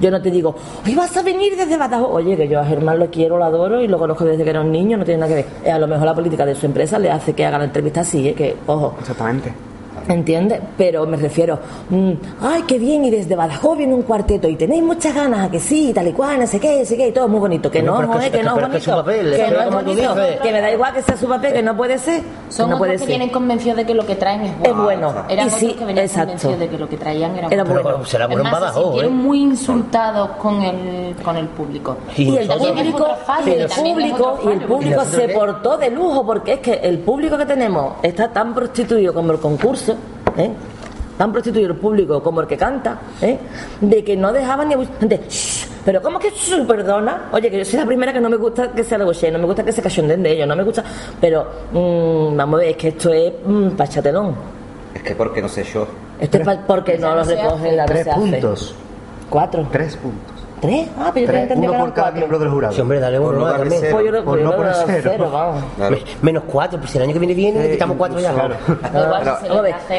Yo 0.03 0.11
no 0.11 0.21
te 0.21 0.33
digo, 0.33 0.57
hoy 0.85 0.97
vas 0.97 1.17
a 1.17 1.23
venir 1.23 1.57
desde 1.57 1.77
Badajoz. 1.77 2.09
Oye, 2.11 2.37
que 2.37 2.49
yo 2.49 2.59
a 2.59 2.65
Germán 2.65 2.99
lo 2.99 3.09
quiero, 3.09 3.39
lo 3.39 3.45
adoro 3.45 3.81
y 3.81 3.87
lo 3.87 4.01
conozco 4.01 4.25
desde 4.25 4.43
que 4.43 4.51
era 4.51 4.61
un 4.61 4.73
niño, 4.73 4.97
no 4.97 5.05
tiene 5.05 5.21
nada 5.21 5.29
que 5.29 5.35
ver. 5.37 5.47
Eh, 5.65 5.71
a 5.71 5.79
lo 5.79 5.87
mejor 5.87 6.07
la 6.07 6.15
política 6.15 6.45
de 6.45 6.57
su 6.57 6.67
empresa 6.67 6.99
le 6.99 7.09
hace 7.09 7.35
que 7.35 7.47
haga 7.47 7.59
la 7.59 7.67
entrevista 7.67 8.01
así, 8.01 8.27
¿eh? 8.27 8.35
que, 8.35 8.57
ojo, 8.67 8.97
Exactamente. 8.99 9.72
¿Entiendes? 10.09 10.61
Pero 10.77 11.07
me 11.07 11.17
refiero, 11.17 11.59
mm, 11.91 12.13
ay, 12.43 12.63
qué 12.67 12.79
bien, 12.79 13.05
y 13.05 13.11
desde 13.11 13.37
Badajoz 13.37 13.77
viene 13.79 13.95
un 13.95 14.03
cuarteto, 14.03 14.49
y 14.49 14.57
tenéis 14.57 14.83
muchas 14.83 15.15
ganas, 15.15 15.49
que 15.51 15.61
sí, 15.61 15.93
tal 15.95 16.09
y 16.09 16.13
cual, 16.13 16.41
no 16.41 16.47
sé 16.47 16.59
qué, 16.61 16.81
no 16.81 16.85
sé 16.85 16.97
qué, 16.97 17.09
y 17.09 17.13
todo 17.13 17.29
muy 17.29 17.41
bonito. 17.41 17.71
Que 17.71 17.83
No, 17.83 18.03
no, 18.03 18.09
pero 18.09 18.21
es 18.21 18.25
que- 18.27 18.31
que 18.33 18.39
es 18.39 18.45
no 18.45 18.55
que- 18.55 18.61
es 18.61 18.67
que 18.67 18.73
bonito. 18.73 18.85
su 18.91 18.97
papel, 18.97 19.33
que 19.37 19.51
no 19.51 19.61
es 19.63 19.71
bonito. 19.73 20.15
Que 20.43 20.53
me 20.53 20.61
da 20.61 20.73
igual 20.73 20.95
que 20.95 21.03
sea 21.03 21.17
su 21.17 21.27
papel, 21.29 21.53
que 21.53 21.63
no 21.63 21.77
puede 21.77 21.99
ser. 21.99 22.23
Son 22.49 22.69
no 22.69 22.77
otros 22.77 22.79
puede 22.79 22.93
que 22.93 22.99
ser. 22.99 23.09
vienen 23.09 23.31
convencidos 23.31 23.77
de 23.77 23.87
que 23.87 23.95
lo 23.95 24.07
que 24.07 24.15
traen 24.17 24.43
es 24.43 24.59
bueno. 24.59 24.71
Es 24.79 24.85
bueno. 24.85 25.15
Eran 25.29 25.47
Y 25.47 25.49
otros 25.49 25.61
sí, 25.61 25.73
que 25.75 25.85
venían 25.85 26.05
exacto. 26.07 26.27
convencidos 26.27 26.59
de 26.59 26.69
que 26.69 26.79
lo 26.79 26.89
que 26.89 26.97
traían 26.97 27.37
era, 27.37 27.49
Era 27.49 27.65
bueno. 27.65 27.83
bueno. 27.83 28.05
será 28.05 28.27
bueno 28.27 28.43
en 28.43 28.49
se 28.49 28.53
Badajoz, 28.53 28.83
sintieron 28.85 29.13
¿eh? 29.13 29.17
muy 29.17 29.41
insultados 29.43 30.31
con 30.39 30.63
el, 30.63 31.15
con 31.23 31.37
el 31.37 31.47
público. 31.49 31.97
Y 32.17 32.23
Y 32.25 32.37
el 32.37 32.49
público, 32.49 33.07
fallo, 33.25 33.53
el 33.53 33.69
público, 33.69 34.39
y 34.45 34.49
el 34.49 34.61
público 34.61 34.83
¿Y 34.83 34.91
nosotros 34.91 35.23
se 35.23 35.29
portó 35.29 35.77
de 35.79 35.91
lujo, 35.91 36.25
porque 36.27 36.55
es 36.55 36.61
que 36.61 36.73
el 36.83 36.99
público 36.99 37.39
que 37.39 37.47
tenemos 37.47 37.95
está 38.03 38.29
tan 38.33 38.55
prostituido 38.55 39.15
como 39.15 39.33
el 39.33 39.39
concurso, 39.39 39.92
¿eh? 40.39 40.51
tan 41.19 41.31
prostituido 41.31 41.71
el 41.71 41.77
público 41.77 42.23
como 42.23 42.41
el 42.41 42.47
que 42.47 42.57
canta, 42.57 42.99
¿eh? 43.21 43.39
de 43.81 44.03
que 44.03 44.17
no 44.17 44.33
dejaban 44.33 44.69
ni... 44.69 44.75
De, 45.07 45.21
"Shh, 45.29 45.67
pero 45.85 46.01
¿cómo 46.03 46.19
que 46.19 46.31
shh, 46.31 46.67
perdona? 46.67 47.29
Oye, 47.33 47.51
que 47.51 47.59
yo 47.59 47.65
soy 47.65 47.79
la 47.81 47.87
primera 47.87 48.13
que 48.13 48.21
no 48.21 48.29
me 48.31 48.37
gusta 48.37 48.73
que 48.73 48.83
sea 48.83 48.99
algo 48.99 49.13
no 49.31 49.39
me 49.39 49.45
gusta 49.47 49.63
que 49.63 49.73
se 49.73 49.83
cachonden 49.83 50.23
de 50.23 50.33
ellos, 50.33 50.49
no 50.49 50.57
me 50.57 50.63
gusta... 50.65 50.83
Pero, 51.21 51.47
mm, 51.73 52.37
vamos 52.37 52.55
a 52.59 52.63
ver, 52.63 52.71
es 52.71 52.77
que 52.77 52.89
esto 52.89 53.13
es 53.13 53.33
mm, 53.45 53.69
pachatelón. 53.71 54.35
Es 54.95 55.03
que 55.03 55.15
porque 55.15 55.43
no 55.43 55.49
sé 55.49 55.65
yo. 55.65 55.87
Esto 56.21 56.39
es 56.39 56.49
porque 56.67 56.99
no 56.99 57.15
lo 57.15 57.25
se 57.25 57.37
recogen 57.37 57.77
la 57.77 57.85
Tres 57.87 58.05
se 58.05 58.11
hace. 58.11 58.21
puntos. 58.21 58.75
Cuatro. 59.29 59.69
Tres 59.71 59.97
puntos. 59.97 60.42
¿Tres? 60.63 60.89
Ah, 60.97 61.11
pero 61.13 61.33
yo 61.33 61.39
uno 61.41 61.73
que 61.73 61.79
por 61.79 61.93
cada 61.93 61.93
cuatro. 61.93 62.13
miembro 62.15 62.39
del 62.39 62.49
jurado. 62.51 62.73
Sí, 62.73 62.81
hombre, 62.81 63.01
dale 63.01 63.19
Por 63.19 63.35
uno 63.35 63.39
no 63.39 63.43
más 63.45 63.53
darle 63.59 63.65
también. 63.65 63.83
cero. 63.83 63.97
Pues 63.97 64.07
yo 64.07 64.25
Por 64.25 64.39
yo 64.39 64.45
no 64.45 64.51
veo 64.63 64.73
cero. 64.87 65.11
cero, 65.13 65.31
vamos. 65.33 65.65
Claro. 65.77 65.97
Me- 65.97 66.03
Menos 66.23 66.43
cuatro, 66.47 66.79
pues 66.79 66.91
si 66.93 66.99
el 66.99 67.03
año 67.05 67.13
que 67.13 67.19
viene 67.19 67.35
viene 67.35 67.63
le 67.65 67.71
quitamos 67.73 67.97
cuatro 67.97 68.21
ya. 68.21 68.33
Claro. 68.33 68.55
Ah, 68.95 69.39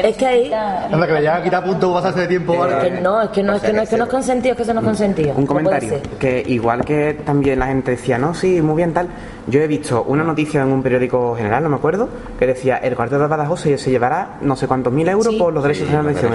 es 0.02 0.16
que 0.16 0.26
ahí- 0.26 0.52
Anda, 0.52 1.06
que 1.06 1.12
le 1.12 1.20
llegan 1.20 1.40
a 1.40 1.42
quitar 1.44 1.64
puntos 1.64 1.90
o 1.90 1.94
pasarse 1.94 2.20
de 2.20 2.26
tiempo, 2.28 2.56
¿vale? 2.56 2.78
Que 2.78 3.00
no, 3.00 3.20
es 3.20 3.28
que 3.30 3.42
no, 3.42 3.52
es 3.54 3.62
que 3.62 3.72
no, 3.72 3.82
es 3.82 3.88
que 3.90 3.96
no 3.98 4.04
es 4.04 4.10
consentido, 4.10 4.52
es 4.52 4.56
que 4.56 4.62
eso 4.62 4.74
no 4.74 4.80
es 4.80 4.86
consentido. 4.86 5.34
Un 5.36 5.46
comentario, 5.46 5.94
que 6.18 6.42
igual 6.46 6.84
que 6.84 7.14
también 7.24 7.58
la 7.58 7.66
gente 7.66 7.90
decía, 7.92 8.16
no, 8.18 8.32
sí, 8.34 8.62
muy 8.62 8.76
bien 8.76 8.92
tal, 8.94 9.08
yo 9.46 9.60
he 9.60 9.66
visto 9.66 10.02
una 10.04 10.24
noticia 10.24 10.62
en 10.62 10.68
un 10.72 10.82
periódico 10.82 11.34
general, 11.36 11.62
no 11.62 11.68
me 11.68 11.76
acuerdo, 11.76 12.08
que 12.38 12.46
decía, 12.46 12.76
el 12.78 12.96
cuarteto 12.96 13.20
de 13.20 13.28
Badajoz 13.28 13.60
se, 13.60 13.76
se 13.78 13.90
llevará 13.90 14.38
no 14.40 14.56
sé 14.56 14.66
cuántos 14.66 14.92
mil 14.92 15.06
euros 15.08 15.32
Sí. 15.34 15.38
por 15.38 15.52
los 15.52 15.62
derechos 15.62 15.86
Sí, 15.86 15.90
de 15.92 15.96
la 15.98 16.02
mención. 16.02 16.32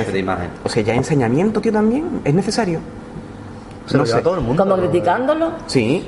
O 0.64 0.70
sea, 0.70 0.84
ya 0.84 0.94
enseñamiento, 0.94 1.60
tío, 1.62 1.72
también, 1.72 2.22
¿es 2.24 2.34
necesario? 2.34 2.80
Se 3.90 3.98
lo 3.98 4.04
no 4.04 4.06
lleva 4.06 4.20
sé. 4.20 4.24
todo 4.24 4.36
el 4.36 4.42
mundo. 4.42 4.64
Como 4.64 4.78
criticándolo. 4.78 5.52
Sí, 5.66 6.08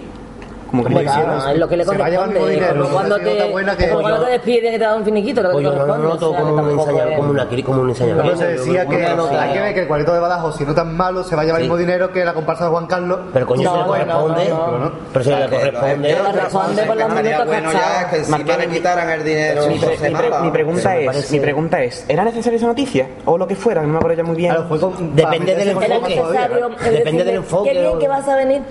como 0.71 0.83
que 0.85 0.89
no 0.93 0.99
es 1.01 1.57
lo 1.59 1.67
que 1.67 1.77
le 1.77 1.83
Se 1.85 1.97
va 1.97 2.05
a 2.05 2.09
llevar 2.09 2.29
el 2.29 2.33
corresponde. 2.37 2.53
dinero, 2.53 2.73
como 2.73 2.85
si 2.87 2.93
cuando 2.93 3.17
te, 3.17 3.35
tan 3.35 3.51
buena 3.51 3.77
que- 3.77 3.89
como 3.89 4.01
cuando 4.01 4.25
te 4.25 4.31
despide 4.31 4.61
que 4.71 4.79
te 4.79 4.85
da 4.85 4.95
un 4.95 5.03
finiquito, 5.05 5.41
lo 5.43 5.49
que 5.49 5.53
Pues 5.53 5.65
te 5.65 5.71
yo 5.71 5.71
no, 5.71 5.77
no, 5.79 5.85
corresponde. 5.93 6.07
no, 6.13 6.17
todo 6.19 6.29
o 6.29 6.33
sea, 6.33 6.41
como 6.41 6.53
un 6.53 6.59
es- 6.59 6.75
como 6.75 7.29
una, 7.31 7.47
como 7.65 7.81
un 7.81 7.89
ensañador. 7.89 8.23
Pero 8.23 8.37
se 8.37 8.47
decía 8.47 8.85
que 8.85 8.95
hay 9.05 9.53
que 9.53 9.61
ver 9.61 9.73
que 9.73 9.79
el 9.81 9.87
cuarteto 9.87 10.13
de 10.13 10.19
Badajoz, 10.19 10.55
si 10.57 10.65
no 10.65 10.73
tan 10.73 10.95
malo, 10.95 11.23
se 11.23 11.35
va 11.35 11.41
a 11.41 11.45
llevar 11.45 11.61
el 11.61 11.65
mismo 11.67 11.77
dinero 11.77 12.11
que 12.11 12.23
la 12.25 12.33
comparsa 12.33 12.65
de 12.65 12.69
Juan 12.71 12.87
Carlos. 12.87 13.19
Pero 13.33 13.45
coño, 13.45 13.63
No, 13.63 13.71
se 13.71 13.77
le 13.77 13.83
no, 13.83 13.87
corresponde. 13.89 14.49
no, 14.49 14.77
no. 14.77 14.91
Pero 15.13 15.23
se 15.25 15.29
le 15.35 15.49
corresponde. 15.49 16.09
Le 16.09 16.17
corresponde 16.17 16.83
por 16.83 16.95
los 16.97 17.09
minutos 17.09 17.45
bueno 17.47 17.71
ya 17.71 17.79
gastados. 17.79 18.09
que 18.11 18.17
encima 18.17 18.37
Marqués, 18.37 18.57
le 18.57 18.67
quitaran 18.67 19.09
el 19.09 19.23
dinero. 19.23 19.61
Mi, 19.67 20.51
pregunta 20.51 20.97
es, 20.97 21.31
mi 21.31 21.39
pregunta 21.39 21.83
es, 21.83 22.05
¿era 22.07 22.23
necesaria 22.23 22.57
esa 22.57 22.67
noticia? 22.67 23.07
O 23.25 23.37
lo 23.37 23.47
que 23.47 23.55
fuera, 23.55 23.81
no 23.81 23.89
me 23.89 23.97
acuerdo 23.97 24.17
ya 24.17 24.23
muy 24.23 24.35
bien. 24.35 24.53
Claro, 24.53 24.91
Depende 25.13 25.55
del 25.55 25.69
enfoque. 25.69 25.89
¿no? 25.89 26.69
Depende 26.91 27.23
del 27.23 27.35
enfoque, 27.35 27.69
Qué 27.71 27.79
bien 27.79 27.93
¿no? 27.93 27.99
que 27.99 28.07
vas 28.07 28.27
a 28.27 28.35
venir. 28.35 28.61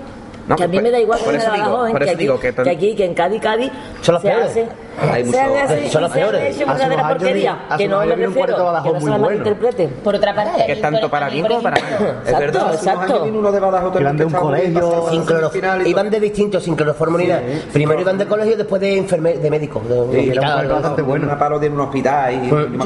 No, 0.47 0.55
que 0.55 0.63
a 0.63 0.67
mí 0.67 0.73
pues, 0.73 0.83
me 0.83 0.91
da 0.91 0.99
igual 0.99 1.19
que 1.19 1.29
en 1.29 1.39
digo, 1.39 1.87
que 1.93 2.03
aquí, 2.09 2.15
digo 2.15 2.39
que 2.39 2.53
que 2.53 2.69
aquí, 2.69 2.95
que 2.95 3.05
en 3.05 3.13
Cádiz, 3.13 3.41
Cádiz, 3.41 3.71
Son 4.01 4.13
los 4.13 4.21
se 4.21 4.27
peores. 4.29 4.49
hace, 4.49 4.67
Hay 4.99 5.21
se 5.21 5.25
muchos- 5.25 5.41
han 5.41 5.57
así, 5.57 5.89
son 5.89 6.01
los 6.01 6.11
y 6.11 6.13
se 6.13 6.21
han 6.23 6.29
peores. 6.31 6.55
hecho 6.55 6.69
Hace 6.69 6.85
una 6.85 6.95
vi- 6.95 7.01
porquería, 7.13 7.59
hace 7.69 7.83
que 7.83 7.89
no 7.89 7.99
me 7.99 8.05
vi 8.15 8.25
refiero, 8.25 8.55
que 8.55 8.61
Badajoz 8.61 8.93
no 8.93 8.99
se 8.99 9.01
muy 9.05 9.11
la 9.11 9.17
bueno. 9.17 9.25
malinterpreten. 9.39 9.89
Por 10.03 10.15
otra 10.15 10.35
parte, 10.35 10.65
Que 10.65 10.75
tanto 10.77 11.09
para 11.09 11.29
bien 11.29 11.45
como 11.47 11.61
para 11.61 11.79
mal. 11.81 12.17
Es 12.25 12.39
verdad, 12.39 12.67
hace 12.69 12.75
exacto. 12.89 13.23
uno 13.23 13.51
de 13.51 13.59
Badajoz 13.59 14.01
Iban 14.01 14.17
de 14.17 14.25
un 14.25 14.31
colegio, 14.31 15.05
Sin 15.09 15.21
en 15.21 15.25
clorof- 15.27 15.39
semifinal 15.51 15.79
y 15.79 15.83
todo. 15.83 15.89
Iban 15.91 16.09
de 16.09 16.19
distintos, 16.19 16.63
sin 16.63 16.75
cloroformo 16.75 17.17
ni 17.17 17.27
nada. 17.27 17.41
Primero 17.71 18.01
iban 18.01 18.17
de 18.17 18.25
colegio, 18.25 18.57
después 18.57 18.81
de 18.81 18.97
enferme 18.97 19.33
de 19.33 19.49
médico. 19.49 19.81
Era 20.11 20.63
bastante 20.65 21.01
bueno. 21.03 21.25
Una 21.27 21.37
parodia 21.37 21.67
en 21.67 21.73
un 21.73 21.81
hospital 21.81 22.41
acuerdo. 22.45 22.83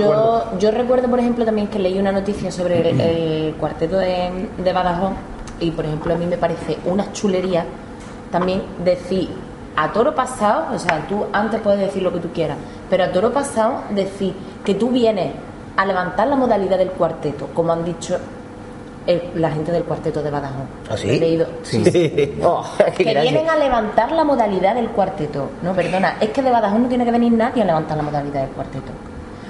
Yo, 0.51 0.59
yo 0.59 0.71
recuerdo, 0.71 1.07
por 1.09 1.19
ejemplo, 1.19 1.45
también 1.45 1.67
que 1.67 1.79
leí 1.79 1.97
una 1.97 2.11
noticia 2.11 2.51
sobre 2.51 2.89
el, 2.89 2.99
el 3.01 3.55
cuarteto 3.55 3.97
de, 3.97 4.29
de 4.57 4.73
Badajoz 4.73 5.13
y, 5.59 5.71
por 5.71 5.85
ejemplo, 5.85 6.13
a 6.13 6.17
mí 6.17 6.25
me 6.25 6.37
parece 6.37 6.77
una 6.85 7.11
chulería 7.13 7.65
también 8.31 8.61
decir 8.83 9.29
a 9.77 9.91
toro 9.91 10.13
pasado, 10.15 10.73
o 10.73 10.79
sea, 10.79 11.05
tú 11.07 11.25
antes 11.33 11.59
puedes 11.61 11.79
decir 11.79 12.01
lo 12.03 12.11
que 12.13 12.19
tú 12.19 12.29
quieras, 12.33 12.57
pero 12.89 13.03
a 13.03 13.11
toro 13.11 13.31
pasado 13.33 13.81
decir 13.91 14.33
que 14.63 14.73
tú 14.75 14.89
vienes 14.89 15.31
a 15.77 15.85
levantar 15.85 16.27
la 16.27 16.35
modalidad 16.35 16.77
del 16.77 16.91
cuarteto, 16.91 17.47
como 17.53 17.73
han 17.73 17.83
dicho 17.83 18.17
el- 19.05 19.21
la 19.35 19.51
gente 19.51 19.71
del 19.71 19.83
cuarteto 19.83 20.23
de 20.23 20.31
Badajoz. 20.31 20.65
¿Ah, 20.89 20.97
sí? 20.97 21.09
He 21.09 21.19
leído. 21.19 21.45
Sí. 21.63 21.83
Oh, 22.43 22.63
Que 22.95 23.03
gracia. 23.03 23.21
vienen 23.21 23.49
a 23.49 23.55
levantar 23.57 24.11
la 24.11 24.23
modalidad 24.23 24.75
del 24.75 24.87
cuarteto. 24.89 25.49
No, 25.61 25.73
perdona, 25.73 26.15
es 26.21 26.29
que 26.29 26.41
de 26.41 26.49
Badajoz 26.51 26.79
no 26.79 26.87
tiene 26.87 27.05
que 27.05 27.11
venir 27.11 27.31
nadie 27.33 27.61
a 27.61 27.65
levantar 27.65 27.97
la 27.97 28.03
modalidad 28.03 28.41
del 28.41 28.51
cuarteto. 28.51 28.91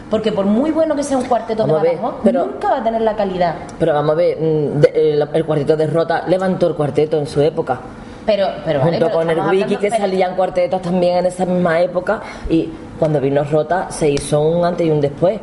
Porque 0.10 0.32
por 0.32 0.46
muy 0.46 0.72
bueno 0.72 0.96
que 0.96 1.04
sea 1.04 1.18
un 1.18 1.26
cuarteto 1.26 1.64
Vamos 1.64 1.80
a 1.80 1.84
de 1.84 1.90
ver, 1.90 1.98
Badajoz, 1.98 2.22
pero- 2.24 2.46
nunca 2.46 2.70
va 2.70 2.78
a 2.78 2.84
tener 2.84 3.02
la 3.02 3.16
calidad. 3.16 3.56
Pero 3.80 3.94
vamos 3.94 4.12
a 4.12 4.16
ver, 4.16 4.38
mm, 4.40 4.80
de- 4.82 4.92
el, 5.14 5.30
el 5.34 5.46
cuarteto 5.46 5.76
de 5.76 5.88
Rota 5.88 6.24
levantó 6.28 6.68
el 6.68 6.76
cuarteto 6.76 7.18
en 7.18 7.26
su 7.28 7.42
época. 7.42 7.80
Pero, 8.26 8.48
pero 8.66 8.80
vale, 8.80 8.92
junto 8.94 9.06
pero 9.08 9.18
con 9.20 9.30
el 9.30 9.38
wiki 9.40 9.48
hablando- 9.64 9.80
que 9.80 9.90
pero- 9.90 10.02
salían 10.02 10.36
cuartetos 10.36 10.82
también 10.82 11.18
en 11.18 11.26
esa 11.28 11.46
misma 11.46 11.80
época 11.82 12.22
y 12.50 12.70
cuando 13.00 13.20
vino 13.20 13.44
Rota 13.44 13.88
se 13.92 14.10
hizo 14.10 14.42
un 14.42 14.64
antes 14.66 14.86
y 14.88 14.90
un 14.92 15.02
después. 15.02 15.40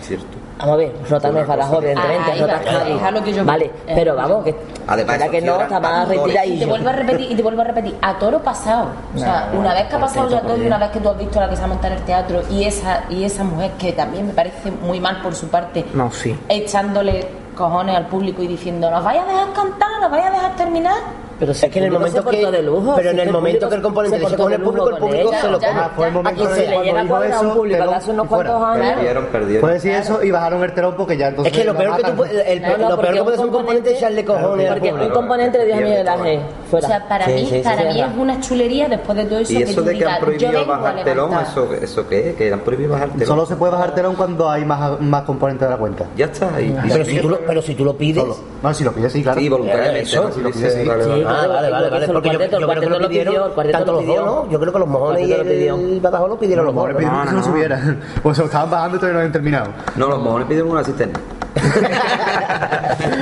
Cierto. 0.00 0.37
Vamos 0.58 0.74
a 0.74 0.76
ver, 0.76 0.92
Rota 1.08 1.30
no 1.30 1.38
es 1.40 1.46
Badajoz, 1.46 1.78
evidentemente, 1.84 2.32
Ahí 2.32 2.40
Rota 2.40 2.52
va, 2.52 2.58
es 2.60 2.66
Cádiz. 2.78 2.96
es 2.96 3.02
a 3.02 3.10
lo 3.10 3.24
que 3.24 3.32
yo 3.32 3.44
Vale, 3.44 3.70
pero 3.86 4.16
vamos, 4.16 4.44
que 4.44 4.56
Además, 4.88 5.18
que 5.30 5.40
no, 5.42 5.60
está 5.60 5.80
más 5.80 6.08
retirada 6.08 6.46
Y 6.46 6.58
te 6.58 6.66
vuelvo 6.66 6.88
a 6.88 6.92
repetir, 6.92 7.30
y 7.30 7.34
te 7.36 7.42
vuelvo 7.42 7.60
a 7.60 7.64
repetir, 7.64 7.96
a 8.02 8.18
toro 8.18 8.38
pasado. 8.42 8.88
O 9.14 9.18
sea, 9.18 9.50
una 9.52 9.74
vez 9.74 9.84
que 9.88 9.96
ha 9.96 10.00
pasado 10.00 10.28
ya 10.30 10.40
todo 10.40 10.56
y 10.56 10.66
una 10.66 10.78
vez 10.78 10.90
que 10.90 11.00
tú 11.00 11.08
has 11.10 11.18
visto 11.18 11.38
la 11.40 11.48
que 11.48 11.56
se 11.56 11.62
ha 11.62 11.66
montado 11.66 11.92
en 11.94 12.00
el 12.00 12.04
teatro 12.04 12.42
y 12.50 12.64
esa, 12.64 13.04
y 13.10 13.24
esa 13.24 13.44
mujer 13.44 13.72
que 13.78 13.92
también 13.92 14.26
me 14.26 14.32
parece 14.32 14.70
muy 14.70 14.98
mal 15.00 15.20
por 15.22 15.34
su 15.34 15.48
parte, 15.48 15.84
No, 15.94 16.10
sí. 16.10 16.36
echándole 16.48 17.28
cojones 17.56 17.96
al 17.96 18.06
público 18.06 18.42
y 18.42 18.46
diciendo, 18.46 18.90
¿nos 18.90 19.04
vais 19.04 19.20
a 19.20 19.24
dejar 19.26 19.52
cantar? 19.52 19.88
¿Nos 20.00 20.10
vais 20.10 20.24
a 20.26 20.30
dejar 20.30 20.56
terminar? 20.56 20.94
Pero 21.38 21.54
si 21.54 21.66
Es 21.66 21.72
que 21.72 21.78
en 21.78 21.84
el 21.86 21.90
momento 21.92 22.22
se 22.22 22.28
que, 22.30 22.50
de 22.50 22.62
lujo, 22.62 22.94
pero 22.96 23.10
si 23.10 23.14
en 23.14 23.20
el 23.20 23.26
el 23.28 23.32
momento 23.32 23.68
que 23.68 23.74
el 23.76 23.82
componente 23.82 24.16
se 24.18 24.24
de 24.24 24.54
el 24.54 24.60
público, 24.60 24.90
el 24.90 24.96
público 24.96 25.30
se 25.40 25.48
lo 25.48 25.58
come. 25.60 25.72
Fue 25.94 26.06
el 26.08 26.12
momento 26.12 26.42
Aquí 26.42 26.48
de 26.48 26.54
se 26.54 26.60
le 26.70 26.78
llega 26.82 27.02
dijo 27.02 27.14
a 27.16 27.18
un 27.20 27.26
eso, 27.26 27.54
público 27.54 27.84
de 27.86 27.94
hace 27.94 28.10
unos 28.10 28.26
cuantos 28.28 28.62
años. 28.62 28.86
Perdieron, 28.94 29.26
perdieron. 29.26 29.60
Puede 29.60 29.74
decir 29.74 29.92
eso 29.92 30.22
y 30.24 30.30
bajaron 30.30 30.64
el 30.64 30.72
telón 30.74 30.94
porque 30.96 31.16
ya 31.16 31.28
entonces. 31.28 31.52
Es 31.52 31.58
que 31.58 31.64
lo 31.64 31.76
peor 31.76 31.96
que 31.96 32.02
tú 32.02 32.12
puedes, 32.16 32.46
el- 32.46 32.62
lo 32.62 32.98
peor 33.00 33.14
que 33.14 33.22
puede 33.22 33.36
ser 33.36 33.46
un 33.46 33.52
componente 33.52 33.90
es 33.92 33.98
echarle 33.98 34.24
cojones 34.24 34.68
Porque 34.68 34.92
un 34.92 35.10
componente 35.10 35.58
le 35.58 35.64
dijo 35.66 35.76
a 35.78 35.80
Miguel 35.80 35.94
Pierde 36.04 36.10
todo. 36.10 36.22
Ángel, 36.24 36.40
fuera. 36.70 36.86
O 36.86 36.90
sea, 36.90 37.08
para 37.08 37.26
mí, 37.28 37.60
para 37.62 37.84
mí 37.84 38.00
es 38.00 38.06
una 38.18 38.40
chulería 38.40 38.88
después 38.88 39.18
de 39.18 39.24
todo 39.26 39.38
eso 39.38 39.52
Y 39.52 39.62
eso 39.62 39.82
de 39.82 39.98
que 39.98 40.04
han 40.06 40.20
prohibido 40.20 40.66
bajar 40.66 41.04
telón. 41.04 41.30
¿eso, 41.40 41.68
¿eso 41.74 42.08
qué 42.08 42.30
es? 42.30 42.36
Que 42.36 42.52
han 42.52 42.60
prohibido 42.60 42.92
bajar 42.92 43.10
telón. 43.10 43.26
Solo 43.26 43.46
se 43.46 43.56
puede 43.56 43.72
bajar 43.72 43.94
telón 43.94 44.16
cuando 44.16 44.50
hay 44.50 44.64
más, 44.64 45.00
más 45.00 45.22
componentes 45.22 45.68
de 45.68 45.72
la 45.72 45.78
cuenta. 45.78 46.04
Ya 46.16 46.24
está. 46.26 46.60
Y, 46.60 46.64
y 46.66 46.76
Pero 46.90 47.04
si 47.04 47.20
tú 47.20 47.28
lo, 47.28 47.38
pero 47.40 47.62
si 47.62 47.74
tú 47.74 47.84
lo 47.84 47.96
pides. 47.96 48.24
No, 48.62 48.74
si 48.74 48.82
lo 48.82 48.92
pides, 48.92 49.12
sí, 49.12 49.22
claro. 49.22 49.38
Sí, 49.40 49.48
voluntariamente. 49.48 50.00
Eso, 50.02 50.32
si 50.32 50.40
lo 50.40 50.50
pides, 50.50 50.74
sí. 50.74 51.24
Vale. 51.32 51.44
Ah, 51.44 51.48
vale, 51.48 51.70
vale, 51.70 51.90
vale. 51.90 52.04
el 52.06 52.12
Porque 52.12 52.28
yo, 52.30 52.38
cuarteto, 52.38 52.60
yo 52.60 52.66
el 52.66 52.78
creo 52.78 52.80
que 52.80 52.82
lo 52.86 52.86
cuarteto 52.98 52.98
lo 53.02 53.08
pidió, 53.08 53.22
pidieron 53.24 53.52
cuarteto 53.52 53.78
tanto 53.78 53.92
lo 53.92 53.98
los 53.98 54.06
pidió. 54.06 54.26
monos. 54.26 54.50
Yo 54.50 54.60
creo 54.60 54.72
que 54.72 54.78
los 54.78 54.88
mojones 54.88 55.22
y 55.22 55.28
cuarteto 55.34 55.76
el 55.76 56.00
Badajoz 56.00 56.28
lo 56.28 56.38
pidieron 56.38 56.66
los 56.66 56.74
Los 56.74 56.82
monos. 56.82 56.96
pidieron 56.96 57.18
No, 57.18 57.24
que 57.24 57.26
no, 57.26 57.30
se 57.30 57.36
lo 57.36 57.40
no. 57.40 57.46
subieran. 57.52 58.00
Pues 58.22 58.36
se 58.36 58.42
lo 58.42 58.46
estaban 58.46 58.70
bajando 58.70 58.96
y 58.96 59.00
todavía 59.00 59.12
no 59.14 59.18
habían 59.20 59.32
terminado. 59.32 59.66
No, 59.96 60.08
los 60.08 60.22
mojones 60.22 60.48
pidieron 60.48 60.70
una 60.70 60.84
cisterna. 60.84 61.18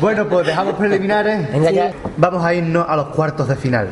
Bueno, 0.00 0.26
pues 0.28 0.46
dejamos 0.46 0.74
preliminares. 0.74 1.50
Venga 1.52 1.70
ya. 1.70 1.92
Vamos 2.16 2.44
a 2.44 2.54
irnos 2.54 2.86
a 2.88 2.96
los 2.96 3.06
cuartos 3.08 3.48
de 3.48 3.56
final. 3.56 3.88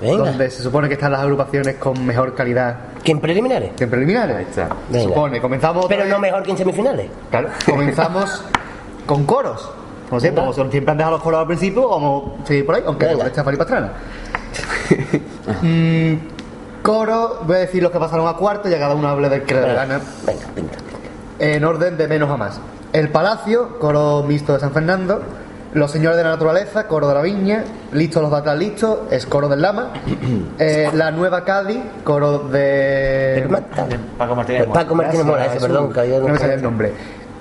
Venga. 0.00 0.26
Donde 0.30 0.50
se 0.50 0.62
supone 0.62 0.86
que 0.86 0.94
están 0.94 1.10
las 1.10 1.22
agrupaciones 1.22 1.74
con 1.76 2.06
mejor 2.06 2.32
calidad 2.36 2.76
¿Que 3.02 3.10
en 3.10 3.20
preliminares? 3.20 3.72
que 3.76 3.84
en 3.84 3.90
preliminares. 3.90 4.36
Ahí 4.36 4.44
está. 4.44 4.68
Se 4.68 4.92
Venga. 4.92 5.08
supone, 5.08 5.40
comenzamos. 5.40 5.86
Pero 5.86 6.04
no 6.04 6.18
mejor 6.20 6.42
que 6.44 6.52
en 6.52 6.58
semifinales. 6.58 7.10
Claro, 7.30 7.48
comenzamos 7.66 8.44
con 9.06 9.24
coros. 9.24 9.68
Como 10.08 10.20
siempre, 10.20 10.42
como 10.42 10.52
siempre 10.52 10.90
han 10.90 10.96
dejado 10.96 11.16
los 11.16 11.22
coros 11.22 11.40
al 11.40 11.46
principio, 11.46 11.88
vamos 11.88 12.32
a 12.42 12.46
seguir 12.46 12.64
por 12.66 12.74
ahí, 12.76 12.82
aunque 12.86 13.06
Venga. 13.06 13.24
no 13.24 13.28
está 13.28 13.44
Fari 13.44 13.56
Pastrana. 13.56 13.92
Mm, 15.62 16.14
coro, 16.82 17.40
voy 17.46 17.56
a 17.56 17.58
decir 17.60 17.82
los 17.82 17.92
que 17.92 17.98
pasaron 17.98 18.26
a 18.26 18.34
cuarto 18.34 18.68
y 18.68 18.74
a 18.74 18.78
cada 18.78 18.94
uno 18.94 19.08
hable 19.08 19.28
del 19.28 19.42
que 19.42 19.54
le 19.54 19.60
la 19.62 19.72
gana. 19.74 20.00
Venga, 20.26 20.46
pinta. 20.54 20.78
En 21.38 21.64
orden 21.64 21.96
de 21.96 22.08
menos 22.08 22.30
a 22.30 22.36
más. 22.36 22.60
El 22.92 23.10
Palacio, 23.10 23.78
coro 23.78 24.24
mixto 24.26 24.54
de 24.54 24.60
San 24.60 24.72
Fernando. 24.72 25.22
Los 25.74 25.90
Señores 25.90 26.16
de 26.16 26.24
la 26.24 26.30
Naturaleza, 26.30 26.86
coro 26.88 27.08
de 27.08 27.14
la 27.14 27.20
Viña. 27.20 27.62
Listos 27.92 28.22
los 28.22 28.32
atrás, 28.32 28.56
listos, 28.56 29.00
es 29.10 29.26
coro 29.26 29.48
del 29.48 29.60
Lama. 29.62 29.90
Eh, 30.58 30.90
la 30.94 31.10
Nueva 31.10 31.44
Cádiz, 31.44 31.78
coro 32.04 32.38
de. 32.38 33.46
Paco 34.16 34.34
Martínez. 34.34 34.66
Paco 34.72 34.94
Martínez 34.94 35.26
Mora, 35.26 35.46
ese, 35.46 35.60
perdón. 35.60 35.92
que 35.92 36.18
no 36.18 36.28
me 36.28 36.38
salía 36.38 36.54
el 36.54 36.62
nombre. 36.62 36.92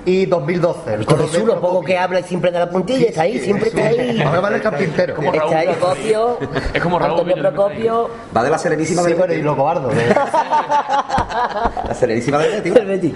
Y 0.07 0.25
2012. 0.25 0.93
el 0.93 1.05
coro 1.05 1.17
Entonces 1.25 1.37
de 1.37 1.43
uno 1.43 1.59
poco 1.59 1.83
que 1.83 1.97
habla 1.97 2.21
y 2.21 2.23
siempre 2.23 2.49
de 2.49 2.59
la 2.59 2.69
puntilla, 2.69 3.09
está 3.09 3.23
ahí, 3.23 3.39
siempre 3.39 3.67
está 3.67 3.87
ahí. 3.87 4.17
Vamos 4.19 4.31
a 4.31 4.35
llamarle 4.37 4.57
el 4.57 4.63
carpintero. 4.63 5.15
Como 5.15 5.33
Raúl. 5.33 5.53
Está 5.53 5.59
ahí. 5.59 5.67
Procopio, 5.67 6.37
Es 6.73 6.81
como 6.81 6.97
Raúl 6.97 7.11
Antonio 7.19 7.35
Procopio, 7.35 8.09
Va 8.35 8.41
de 8.41 8.49
la 8.49 8.57
Serenísima 8.57 9.03
Sí, 9.03 9.13
del 9.13 9.39
y 9.39 9.41
lo 9.41 9.57
cobardo. 9.57 9.91
La 9.91 11.93
Serenísima 11.93 12.37
del 12.37 12.51
Betis. 12.53 12.75
El 12.77 12.85
Betis. 12.85 13.13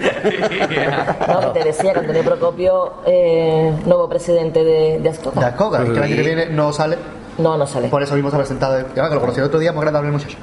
no, 1.28 1.52
que 1.54 1.60
te 1.60 1.64
decía 1.64 1.94
que 1.94 2.00
Antonio 2.00 2.24
Procopio, 2.24 2.92
eh, 3.06 3.72
nuevo 3.86 4.06
presidente 4.10 4.62
de, 4.62 4.98
de 4.98 5.08
Ascoca. 5.08 5.40
De 5.40 5.46
Ascoga, 5.46 5.82
es 5.84 5.88
que 5.88 5.96
el 5.96 6.02
año 6.02 6.16
que 6.16 6.22
viene 6.22 6.46
no 6.50 6.74
sale. 6.74 6.98
No, 7.38 7.56
no 7.56 7.66
sale. 7.66 7.88
Por 7.88 8.02
eso 8.02 8.14
mismo 8.14 8.28
se 8.28 8.36
ha 8.36 8.40
presentado. 8.40 8.78
Ya, 8.94 9.08
que 9.08 9.14
lo 9.14 9.20
conocí 9.22 9.40
el 9.40 9.46
otro 9.46 9.58
día, 9.58 9.72
muy 9.72 9.78
agradable 9.80 10.08
el 10.08 10.12
muchacho. 10.12 10.36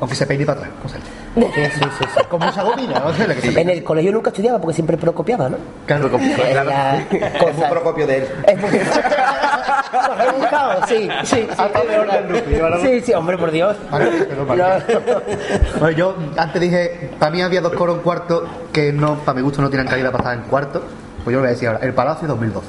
Aunque 0.00 0.14
se 0.14 0.26
peine 0.26 0.44
para 0.44 0.60
atrás. 0.60 0.74
No 0.82 0.88
sé. 0.90 0.98
Sí, 1.46 1.62
sí, 1.74 2.04
sí, 2.14 2.20
gomina, 2.62 3.00
no 3.00 3.14
sé. 3.14 3.28
la 3.28 3.34
que 3.34 3.40
se 3.40 3.60
En 3.60 3.70
el 3.70 3.84
colegio 3.84 4.12
nunca 4.12 4.30
estudiaba 4.30 4.58
porque 4.58 4.74
siempre 4.74 4.96
procopiaba, 4.96 5.48
¿no? 5.48 5.56
Claro, 5.86 6.10
Era 6.18 6.98
Es 7.10 7.56
un 7.56 7.68
procopio 7.70 8.06
de 8.06 8.18
él. 8.18 8.28
Es 8.46 8.60
muy- 8.60 8.70
buscado, 10.38 10.86
sí, 10.86 11.08
sí, 11.24 11.36
sí. 11.40 11.48
Hasta 11.56 11.82
peor 11.82 12.10
del 12.10 12.28
rugby, 12.28 12.54
¿verdad? 12.54 12.78
Sí, 12.82 13.00
sí, 13.00 13.12
hombre, 13.14 13.38
por 13.38 13.50
Dios. 13.50 13.76
Vale, 13.90 14.26
pero 14.28 14.46
vale. 14.46 14.62
No. 14.62 15.80
Bueno, 15.80 15.90
yo 15.96 16.16
antes 16.36 16.60
dije, 16.60 17.10
para 17.18 17.30
mí 17.32 17.42
había 17.42 17.60
dos 17.60 17.72
coros 17.72 17.96
en 17.96 18.02
cuarto 18.02 18.44
que 18.72 18.92
no, 18.92 19.16
para 19.20 19.36
mi 19.36 19.42
gusto 19.42 19.62
no 19.62 19.68
tienen 19.70 19.86
calidad 19.86 20.10
para 20.10 20.24
estar 20.24 20.38
en 20.44 20.50
cuarto. 20.50 20.82
Pues 21.24 21.32
yo 21.34 21.38
lo 21.38 21.40
voy 21.40 21.48
a 21.48 21.50
decir 21.52 21.68
ahora, 21.68 21.80
el 21.84 21.94
Palacio 21.94 22.28
2012. 22.28 22.66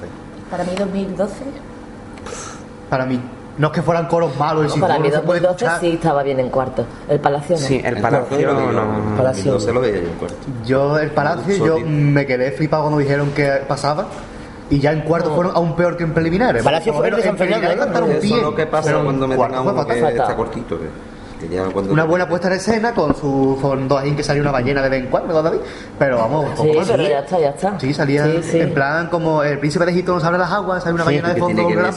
Para 0.50 0.64
mí 0.64 0.72
2012 0.78 1.34
Para 2.90 3.06
mí. 3.06 3.20
No 3.60 3.68
es 3.68 3.74
que 3.74 3.82
fueran 3.82 4.07
coros 4.07 4.38
malos 4.38 4.64
y 4.64 4.68
No, 4.68 4.74
sin 4.74 4.82
para 4.82 4.97
mí 4.99 5.12
se 5.12 5.20
puede 5.20 5.41
2012 5.41 5.66
escuchar. 5.66 5.80
sí 5.82 5.95
estaba 5.95 6.24
bien 6.24 6.39
en 6.39 6.49
cuarto. 6.49 6.86
El 7.10 7.20
Palacio 7.20 7.57
no. 7.57 7.62
Sí, 7.62 7.82
el 7.84 7.99
Palacio 8.01 8.53
no. 8.53 9.18
Palacio. 9.18 9.51
No 9.51 9.60
se 9.60 9.74
lo 9.74 9.82
veía 9.82 9.95
yo 9.95 10.07
en 10.07 10.14
cuarto. 10.16 10.38
Yo, 10.66 10.97
el 10.97 11.12
Palacio, 11.12 11.66
yo 11.66 11.80
me 11.86 12.26
quedé 12.26 12.51
flipado 12.51 12.84
cuando 12.84 12.99
dijeron 12.99 13.32
que 13.32 13.47
pasaba. 13.68 14.07
Y 14.70 14.80
ya 14.80 14.93
en 14.93 15.01
cuarto 15.01 15.36
fueron 15.36 15.55
aún 15.55 15.76
peor 15.76 15.97
que 15.97 16.03
en 16.03 16.14
preliminares. 16.14 16.64
Palacio 16.64 16.93
fue 16.93 17.10
el 17.10 17.18
de 17.18 17.22
San 17.24 17.32
en 17.32 17.38
Fernando, 17.38 17.99
¿no? 17.99 18.05
Eso 18.07 18.38
es 18.38 18.41
lo 18.43 18.55
que 18.55 18.66
pasa 18.66 18.93
cuando 19.03 19.28
cuarto 19.36 19.57
a 19.57 19.62
uno 19.62 19.86
que 19.86 19.99
está 19.99 20.36
cortito. 20.36 20.80
Que 20.80 20.86
ya 21.48 21.66
cuando 21.66 21.94
Una 21.94 22.04
buena 22.04 22.28
puesta 22.28 22.50
de 22.50 22.58
escena 22.58 22.94
con 22.94 23.16
su 23.16 23.58
fondo 23.62 23.98
ahí 23.98 24.12
que 24.12 24.24
salía 24.24 24.42
una 24.42 24.52
ballena 24.52 24.82
de 24.82 24.90
vez 24.90 25.04
en 25.04 25.10
cuando, 25.10 25.34
¿no, 25.34 25.42
David? 25.42 25.60
Pero 25.98 26.18
vamos, 26.18 26.48
Sí, 26.60 26.72
pero 26.88 27.04
ya 27.04 27.20
está, 27.20 27.40
ya 27.40 27.50
está. 27.50 27.80
Sí, 27.80 27.94
salía 27.94 28.26
Sí, 28.26 28.40
sí. 28.44 28.60
en 28.60 28.74
plan 28.74 29.08
como 29.08 29.44
el 29.44 29.60
príncipe 29.60 29.86
de 29.86 29.92
Egipto 29.92 30.14
nos 30.14 30.24
abre 30.24 30.38
las 30.40 30.52
aguas, 30.52 30.84
sale 30.84 30.96
una 30.96 31.04
Sí, 31.04 31.08
ballena 31.08 31.34
de 31.34 31.40
fondo, 31.40 31.66
un 31.68 31.74
¿no? 31.76 31.92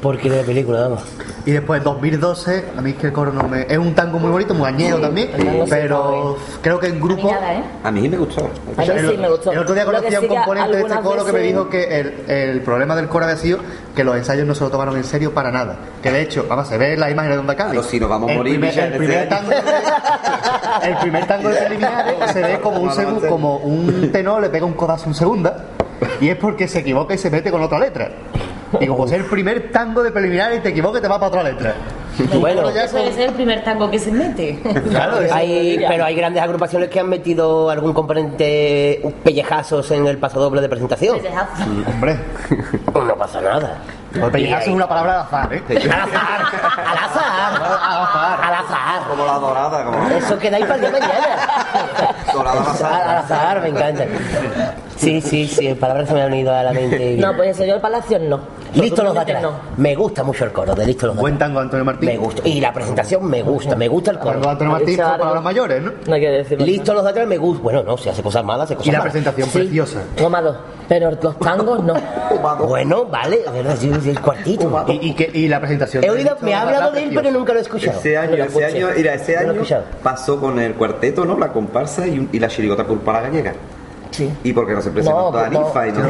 Porque 0.00 0.30
de 0.30 0.44
película, 0.44 0.82
vamos. 0.82 1.02
Y 1.44 1.52
después 1.52 1.78
en 1.78 1.84
2012, 1.84 2.64
a 2.76 2.80
mí 2.80 2.90
es 2.90 2.96
que 2.96 3.06
el 3.08 3.12
coro 3.12 3.32
no 3.32 3.48
me... 3.48 3.62
Es 3.62 3.78
un 3.78 3.94
tango 3.94 4.18
muy 4.18 4.30
bonito, 4.30 4.54
muy 4.54 4.68
añejo 4.68 4.98
también, 4.98 5.30
pero 5.68 6.36
creo 6.62 6.78
que 6.78 6.86
en 6.86 6.92
A 6.92 6.96
mí 6.96 7.00
grupo... 7.02 7.30
nada, 7.30 7.54
¿eh? 7.54 7.64
A 7.82 7.90
mí 7.90 8.08
me 8.08 8.16
gustó. 8.16 8.42
A 8.76 8.80
mí 8.80 8.86
sí 8.86 9.16
me 9.18 9.28
gustó. 9.28 9.52
El 9.52 9.58
otro 9.58 9.74
día 9.74 9.84
conocí 9.84 10.14
a 10.14 10.20
un 10.20 10.26
componente 10.28 10.76
de 10.76 10.82
este 10.82 11.00
coro 11.00 11.24
que 11.24 11.32
me 11.32 11.40
dijo 11.40 11.68
que 11.68 12.00
el, 12.00 12.24
el 12.28 12.60
problema 12.62 12.94
del 12.96 13.08
coro 13.08 13.24
había 13.24 13.36
sido 13.36 13.58
que 13.94 14.04
los 14.04 14.16
ensayos 14.16 14.46
no 14.46 14.54
se 14.54 14.62
lo 14.64 14.70
tomaron 14.70 14.96
en 14.96 15.04
serio 15.04 15.34
para 15.34 15.50
nada. 15.50 15.76
Que 16.02 16.10
de 16.12 16.22
hecho, 16.22 16.46
vamos, 16.48 16.68
se 16.68 16.78
ve 16.78 16.96
la 16.96 17.10
imagen 17.10 17.32
de 17.32 17.38
Onda 17.38 17.56
Cádiz. 17.56 17.72
Claro, 17.72 17.86
si 17.88 17.98
nos 18.00 18.08
vamos 18.08 18.30
a 18.30 18.34
morir, 18.34 18.60
primer- 18.60 18.78
el 18.78 18.92
primer 18.98 19.28
tango, 19.28 19.50
el 20.82 20.96
primer 20.98 21.26
tango 21.26 21.48
de 21.48 21.56
preliminares 21.56 22.30
se 22.32 22.42
ve 22.42 22.60
como 22.60 22.80
un, 22.80 22.90
segu- 22.90 23.28
como 23.28 23.56
un 23.58 24.10
tenor 24.12 24.40
le 24.42 24.48
pega 24.50 24.64
un 24.66 24.74
codazo 24.74 25.08
en 25.08 25.14
segunda 25.14 25.64
y 26.20 26.28
es 26.28 26.36
porque 26.36 26.68
se 26.68 26.78
equivoca 26.80 27.14
y 27.14 27.18
se 27.18 27.30
mete 27.30 27.50
con 27.50 27.62
otra 27.62 27.78
letra. 27.78 28.10
Y 28.78 28.86
como 28.86 29.06
es 29.06 29.12
el 29.12 29.24
primer 29.24 29.72
tango 29.72 30.02
de 30.02 30.12
preliminares 30.12 30.58
y 30.58 30.62
te 30.62 30.68
equivoques 30.68 31.02
te 31.02 31.08
va 31.08 31.16
para 31.18 31.28
otra 31.28 31.42
letra. 31.42 31.74
Bueno, 32.38 32.70
ya 32.70 32.84
Eso 32.84 32.98
es 32.98 33.16
el 33.16 33.32
primer 33.32 33.64
tango 33.64 33.90
que 33.90 33.98
se 33.98 34.12
mete. 34.12 34.60
Claro, 34.90 35.20
es- 35.20 35.32
hay, 35.32 35.82
pero 35.88 36.04
hay 36.04 36.14
grandes 36.14 36.42
agrupaciones 36.42 36.88
que 36.90 37.00
han 37.00 37.08
metido 37.08 37.70
algún 37.70 37.92
componente 37.94 39.00
pellejazos 39.24 39.90
en 39.92 40.06
el 40.06 40.18
pasodoble 40.18 40.60
de 40.60 40.68
presentación. 40.68 41.18
Hombre, 41.88 42.18
No 42.92 43.16
pasa 43.16 43.40
nada. 43.40 43.78
el 44.14 44.30
pellejazo 44.30 44.70
es 44.70 44.76
una 44.76 44.88
palabra 44.88 45.14
al 45.14 45.26
azar, 45.26 45.54
¿eh? 45.54 45.62
Al 45.68 45.78
azar, 45.78 46.42
al 46.84 46.98
azar, 48.02 48.40
al 48.44 48.54
azar. 48.54 49.02
Como 49.08 49.24
la 49.26 49.34
dorada, 49.38 49.84
como 49.84 50.08
Eso 50.10 50.38
quedáis 50.38 50.64
para 50.66 50.74
el 50.76 50.80
día 50.82 50.90
de 50.90 51.00
mañana. 51.00 51.26
dorada 52.32 52.58
Al 52.60 52.64
pasada. 52.66 53.18
azar, 53.20 53.60
me 53.62 53.68
encanta. 53.68 54.04
Sí, 55.00 55.20
sí, 55.22 55.48
sí, 55.48 55.74
palabras 55.74 56.08
se 56.08 56.14
me 56.14 56.22
han 56.22 56.34
ido 56.34 56.52
a 56.54 56.62
la 56.62 56.72
mente. 56.72 57.16
No, 57.18 57.34
pues 57.34 57.58
el 57.58 57.80
Palacio 57.80 58.18
no. 58.18 58.38
Listo 58.74 59.02
los 59.02 59.14
de 59.14 59.20
Totalmente 59.20 59.32
atrás. 59.48 59.78
Me 59.78 59.94
gusta 59.96 60.22
mucho 60.22 60.44
el 60.44 60.52
coro 60.52 60.74
de 60.74 60.86
Listo 60.86 61.06
los 61.06 61.16
de 61.16 61.20
Buen 61.22 61.38
tango, 61.38 61.58
Antonio 61.58 61.84
Martín. 61.84 62.08
Me 62.10 62.16
gusta. 62.18 62.46
Y 62.46 62.60
la 62.60 62.72
presentación 62.72 63.24
me 63.28 63.42
gusta, 63.42 63.74
me 63.76 63.88
gusta 63.88 64.10
el 64.12 64.18
coro. 64.18 64.48
Antonio 64.48 64.72
Martín 64.72 64.96
son 64.96 65.10
palabras 65.18 65.42
mayores, 65.42 65.82
¿no? 65.82 65.92
No 66.06 66.14
hay 66.14 66.20
que 66.20 66.28
decir 66.28 66.58
más 66.58 66.66
Listo 66.68 66.92
los 66.94 67.02
de 67.02 67.10
atrás 67.10 67.26
me 67.26 67.38
gusta. 67.38 67.62
Bueno, 67.62 67.82
no, 67.82 67.96
si 67.96 68.08
hace 68.10 68.22
cosas 68.22 68.44
malas, 68.44 68.64
hace 68.66 68.74
cosas 68.76 68.86
Y 68.88 68.90
la 68.92 68.98
malas. 68.98 69.12
presentación 69.12 69.48
Sí. 69.48 69.58
preciosa. 69.58 70.02
Tomado. 70.16 70.56
Pero 70.86 71.10
los 71.10 71.38
tangos 71.38 71.82
no. 71.82 71.94
Bueno, 72.66 73.06
vale, 73.06 73.40
a 73.46 73.50
ver, 73.52 73.66
el 73.66 74.20
cuartito. 74.20 74.84
Y, 74.88 75.08
y, 75.08 75.14
que, 75.14 75.30
y 75.32 75.48
la 75.48 75.60
presentación. 75.60 76.04
He 76.04 76.10
oído, 76.10 76.36
me 76.42 76.52
ha 76.54 76.62
hablado 76.62 76.92
de 76.92 77.04
él, 77.04 77.10
pero 77.14 77.30
nunca 77.30 77.52
lo 77.52 77.58
he 77.60 77.62
escuchado. 77.62 77.98
Ese 77.98 78.18
año, 78.18 78.36
Lo 78.36 78.44
ese 78.44 78.64
año, 78.66 78.88
mira, 78.96 79.14
ese 79.14 79.44
No 79.46 79.50
año 79.52 79.62
pasó 80.02 80.38
con 80.40 80.58
el 80.58 80.74
cuarteto, 80.74 81.24
¿no? 81.24 81.38
La 81.38 81.48
comparsa 81.52 82.06
y, 82.06 82.28
y 82.32 82.38
la 82.38 82.48
chirigota 82.48 82.84
pulpara 82.84 83.22
gallega. 83.22 83.54
Sí. 84.20 84.30
Y 84.44 84.52
porque 84.52 84.74
no 84.74 84.82
se 84.82 84.90
presentó 84.90 85.32
No, 85.32 85.38
a 85.38 85.48
no. 85.48 85.66
Nifa 85.66 85.88
y 85.88 85.92
no 85.92 86.00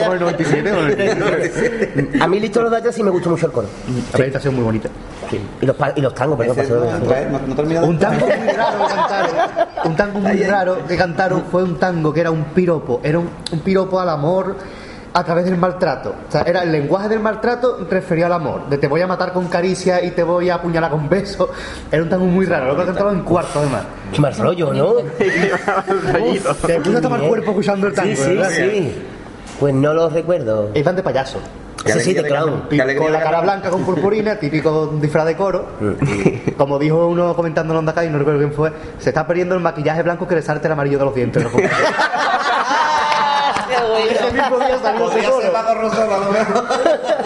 Como 0.00 0.12
el 0.12 0.20
97 0.20 0.72
o 0.72 0.78
el 0.80 0.98
97. 1.18 2.10
A 2.20 2.26
mí 2.28 2.38
Listo 2.40 2.62
los 2.62 2.72
atrás 2.72 2.94
sí 2.94 3.02
me 3.02 3.10
gusta 3.10 3.30
mucho 3.30 3.46
el 3.46 3.52
coro. 3.52 3.66
La 4.12 4.16
presentación 4.18 4.54
muy 4.54 4.64
bonita. 4.64 4.88
Sí. 5.30 5.40
Y 5.62 5.66
los, 5.66 5.76
y 5.96 6.00
los 6.02 6.14
tangos, 6.14 6.36
perdón, 6.38 6.56
no, 6.68 7.38
no, 7.38 7.46
no 7.46 7.54
termina 7.54 7.80
de- 7.80 7.86
Un 7.86 7.98
tango 7.98 8.26
muy 8.26 8.48
raro 8.52 8.86
que 8.86 8.94
cantaron. 8.94 9.30
Un 9.84 9.96
tango 9.96 10.18
muy 10.20 10.42
raro 10.42 10.86
que 10.86 10.96
cantaron 10.96 11.44
fue 11.50 11.62
un 11.62 11.78
tango 11.78 12.12
que 12.12 12.20
era 12.20 12.30
un 12.30 12.44
piropo. 12.44 13.00
Era 13.02 13.18
un, 13.18 13.30
un 13.52 13.60
piropo 13.60 14.00
al 14.00 14.08
amor 14.10 14.56
a 15.12 15.24
través 15.24 15.44
del 15.44 15.56
maltrato. 15.56 16.14
O 16.28 16.30
sea, 16.30 16.42
era 16.42 16.62
el 16.62 16.72
lenguaje 16.72 17.08
del 17.08 17.20
maltrato 17.20 17.86
referido 17.90 18.26
al 18.26 18.32
amor. 18.34 18.68
De 18.68 18.78
te 18.78 18.86
voy 18.86 19.00
a 19.00 19.06
matar 19.06 19.32
con 19.32 19.48
caricia 19.48 20.02
y 20.04 20.12
te 20.12 20.22
voy 20.22 20.50
a 20.50 20.56
apuñalar 20.56 20.90
con 20.90 21.08
besos. 21.08 21.48
Era 21.90 22.02
un 22.02 22.08
tango 22.08 22.26
muy 22.26 22.46
raro. 22.46 22.68
Lo 22.68 22.76
que 22.76 22.86
cantaron 22.86 23.16
en 23.16 23.22
cuarto, 23.22 23.58
además. 23.60 23.82
Qué 24.12 24.20
mal 24.20 24.36
rollo, 24.36 24.72
¿no? 24.72 24.94
Te 26.66 26.80
puso 26.80 26.96
hasta 26.96 27.08
mal 27.08 27.22
cuerpo 27.22 27.50
escuchando 27.50 27.86
el 27.88 27.94
tango. 27.94 28.10
Sí, 28.10 28.16
sí, 28.16 28.36
¿verdad? 28.36 28.50
sí. 28.50 29.02
Pues 29.58 29.74
no 29.74 29.92
lo 29.92 30.08
recuerdo. 30.08 30.70
Iban 30.74 30.96
de 30.96 31.02
payaso. 31.02 31.38
Sí, 31.86 32.00
sí, 32.00 32.14
de 32.14 32.22
clown. 32.24 32.64
con 32.98 33.12
la 33.12 33.22
cara 33.22 33.40
blanca 33.40 33.70
con 33.70 33.84
purpurina, 33.84 34.36
típico 34.36 34.98
disfraz 35.00 35.26
de 35.26 35.36
coro. 35.36 35.66
Y 36.00 36.52
como 36.52 36.78
dijo 36.78 37.06
uno 37.06 37.34
comentando 37.34 37.72
en 37.72 37.78
Onda 37.78 37.94
Kai, 37.94 38.10
no 38.10 38.18
recuerdo 38.18 38.40
quién 38.40 38.52
fue, 38.52 38.72
se 38.98 39.10
está 39.10 39.26
perdiendo 39.26 39.54
el 39.54 39.60
maquillaje 39.62 40.02
blanco 40.02 40.28
que 40.28 40.34
resalta 40.34 40.68
el 40.68 40.72
amarillo 40.72 40.98
de 40.98 41.04
los 41.04 41.14
dientes. 41.14 41.42
¿no? 41.42 41.50
Ese 44.10 44.32
mismo 44.32 44.58
día 44.58 44.78
salió 44.82 45.04
ese 45.06 45.10
Podría 45.10 45.30
coro. 45.30 45.42
ser 45.42 45.52
Paco 45.52 45.74
Rosola, 45.74 46.18
lo 46.18 46.32
veo. 46.32 46.44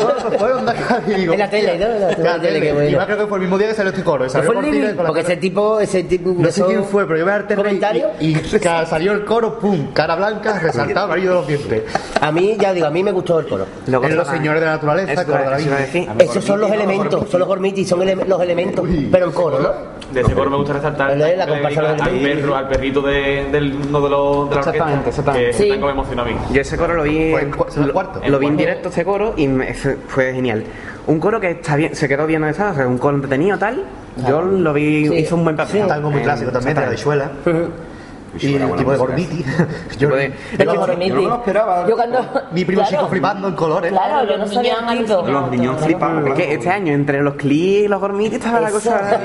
Bueno, 0.05 0.14
pues 0.28 0.38
fue 0.38 0.52
Onda 0.52 0.74
digo. 1.07 1.32
En 1.32 1.38
la 1.38 1.50
tele, 1.50 1.78
¿no? 1.78 1.86
En 1.86 2.00
la 2.00 2.12
En 2.12 2.22
la 2.24 2.40
tele, 2.40 2.42
qué 2.42 2.59
tele. 2.61 2.72
bueno. 2.72 2.90
Y 2.90 2.96
más 2.96 3.07
creo 3.07 3.18
que 3.18 3.26
fue 3.26 3.38
el 3.38 3.42
mismo 3.42 3.59
día 3.59 3.68
que 3.68 3.74
salió 3.74 3.90
este 3.90 4.05
coro. 4.05 4.24
¿No 4.24 4.30
Salió 4.30 4.96
Porque 5.07 5.20
ese 5.20 5.36
tipo, 5.36 5.80
ese 5.80 6.05
tipo. 6.05 6.34
No 6.36 6.50
sé 6.50 6.62
quién 6.64 6.84
fue, 6.84 7.05
pero 7.07 7.18
yo 7.18 7.24
voy 7.24 7.32
a 7.32 7.36
darte 7.38 7.55
¿Comentario? 7.57 8.11
y, 8.20 8.34
que 8.34 8.59
salió 8.59 9.12
el 9.12 9.24
coro, 9.24 9.59
pum, 9.59 9.92
cara 9.92 10.16
blanca, 10.16 10.59
resaltado 10.59 11.07
amarillo 11.07 11.30
de 11.30 11.34
los 11.36 11.46
dientes. 11.46 11.82
A 12.20 12.30
mí, 12.32 12.57
ya 12.59 12.72
digo, 12.72 12.86
a 12.86 12.90
mí 12.90 13.02
me 13.02 13.12
gustó 13.12 13.38
el 13.40 13.46
coro. 13.46 13.66
En 13.86 14.16
los 14.16 14.28
señores 14.28 14.61
de 14.61 14.66
la 14.66 14.72
naturaleza, 14.74 15.20
a. 15.20 15.55
A 15.55 16.22
Esos 16.22 16.44
son 16.44 16.61
los 16.61 16.68
no, 16.68 16.74
elementos, 16.74 17.28
son 17.30 17.40
los 17.40 17.48
gormitis, 17.48 17.88
son 17.88 18.00
los 18.28 18.40
elementos. 18.40 18.88
Pero 19.11 19.26
el 19.26 19.32
coro, 19.32 19.59
¿no? 19.61 19.94
De 20.14 20.20
ese 20.20 20.32
coro 20.34 20.50
me 20.50 20.56
gusta 20.56 20.72
resaltar 20.74 21.10
El 21.10 21.18
de 21.18 21.36
la 21.36 21.46
comparsa 21.46 21.90
al 21.90 22.10
perro, 22.20 22.56
al 22.56 22.68
perrito 22.68 23.02
de, 23.02 23.48
del 23.50 23.74
uno 23.88 24.00
de 24.00 24.10
los 24.10 24.48
de 24.48 24.54
la 24.54 24.60
Exactamente, 24.60 24.98
orquesta, 24.98 25.08
exactamente. 25.10 25.46
Que 25.48 25.52
Sí. 25.52 25.70
ese 25.70 25.78
me 25.80 25.90
emocionó 25.90 26.22
a 26.22 26.24
mí. 26.24 26.32
Yo 26.52 26.60
ese 26.60 26.76
coro 26.76 26.94
lo 26.94 27.02
vi, 27.02 27.30
Fue 27.32 27.42
en 27.42 27.50
cu- 27.50 27.66
en 27.76 27.82
el 27.82 27.92
cuarto. 27.92 28.20
lo 28.26 28.38
vi 28.38 28.46
en 28.46 28.56
directo 28.56 28.88
este 28.88 29.04
coro 29.04 29.34
y 29.36 29.48
me- 29.48 29.70
ese 29.70 29.96
fue 30.08 30.32
genial. 30.32 30.64
Un 31.06 31.18
coro 31.20 31.40
que 31.40 31.50
está 31.50 31.76
bien, 31.76 31.94
se 31.94 32.08
quedó 32.08 32.26
bien 32.26 32.44
estado, 32.44 32.72
o 32.72 32.74
sea, 32.74 32.86
un 32.86 32.98
coro 32.98 33.16
entretenido 33.16 33.58
tal. 33.58 33.84
Yo 34.28 34.40
lo 34.42 34.72
vi, 34.72 35.08
Sí. 35.08 35.14
hizo 35.16 35.34
un 35.34 35.44
buen 35.44 35.56
papel. 35.56 35.82
Un 35.82 35.88
tango 35.88 36.10
muy 36.10 36.20
Eh, 36.20 36.24
clásico 36.24 36.50
también, 36.52 36.74
de 36.76 36.80
la 36.86 36.92
exactamente. 36.92 37.70
Y 38.41 38.55
el 38.55 38.74
tipo 38.76 38.91
de 38.93 38.97
Gormiti. 38.99 39.45
Yo, 39.99 40.09
de- 40.11 40.32
yo- 40.59 40.74
Gormiti. 40.74 41.09
yo 41.11 41.14
no 41.16 41.28
lo 41.28 41.35
esperaba. 41.37 41.87
Yo 41.89 41.95
cuando. 41.97 42.18
mi 42.53 42.64
primo 42.64 42.82
claro, 42.82 42.97
chico 42.97 43.09
flipando 43.09 43.49
en 43.49 43.55
colores. 43.55 43.93
Claro, 43.93 44.24
yo 44.28 44.37
no 44.39 44.45
Los 44.45 44.55
sabía. 44.55 44.76
Los 44.80 45.51
niños 45.51 45.80
flipan. 45.80 46.26
Es 46.28 46.35
que 46.35 46.55
este 46.55 46.70
año, 46.70 46.93
entre 46.93 47.22
los 47.22 47.35
clics 47.35 47.85
y 47.85 47.89
los 47.89 48.01
gormitis, 48.01 48.39
estaba 48.39 48.61
la 48.61 48.70
cosa 48.70 49.20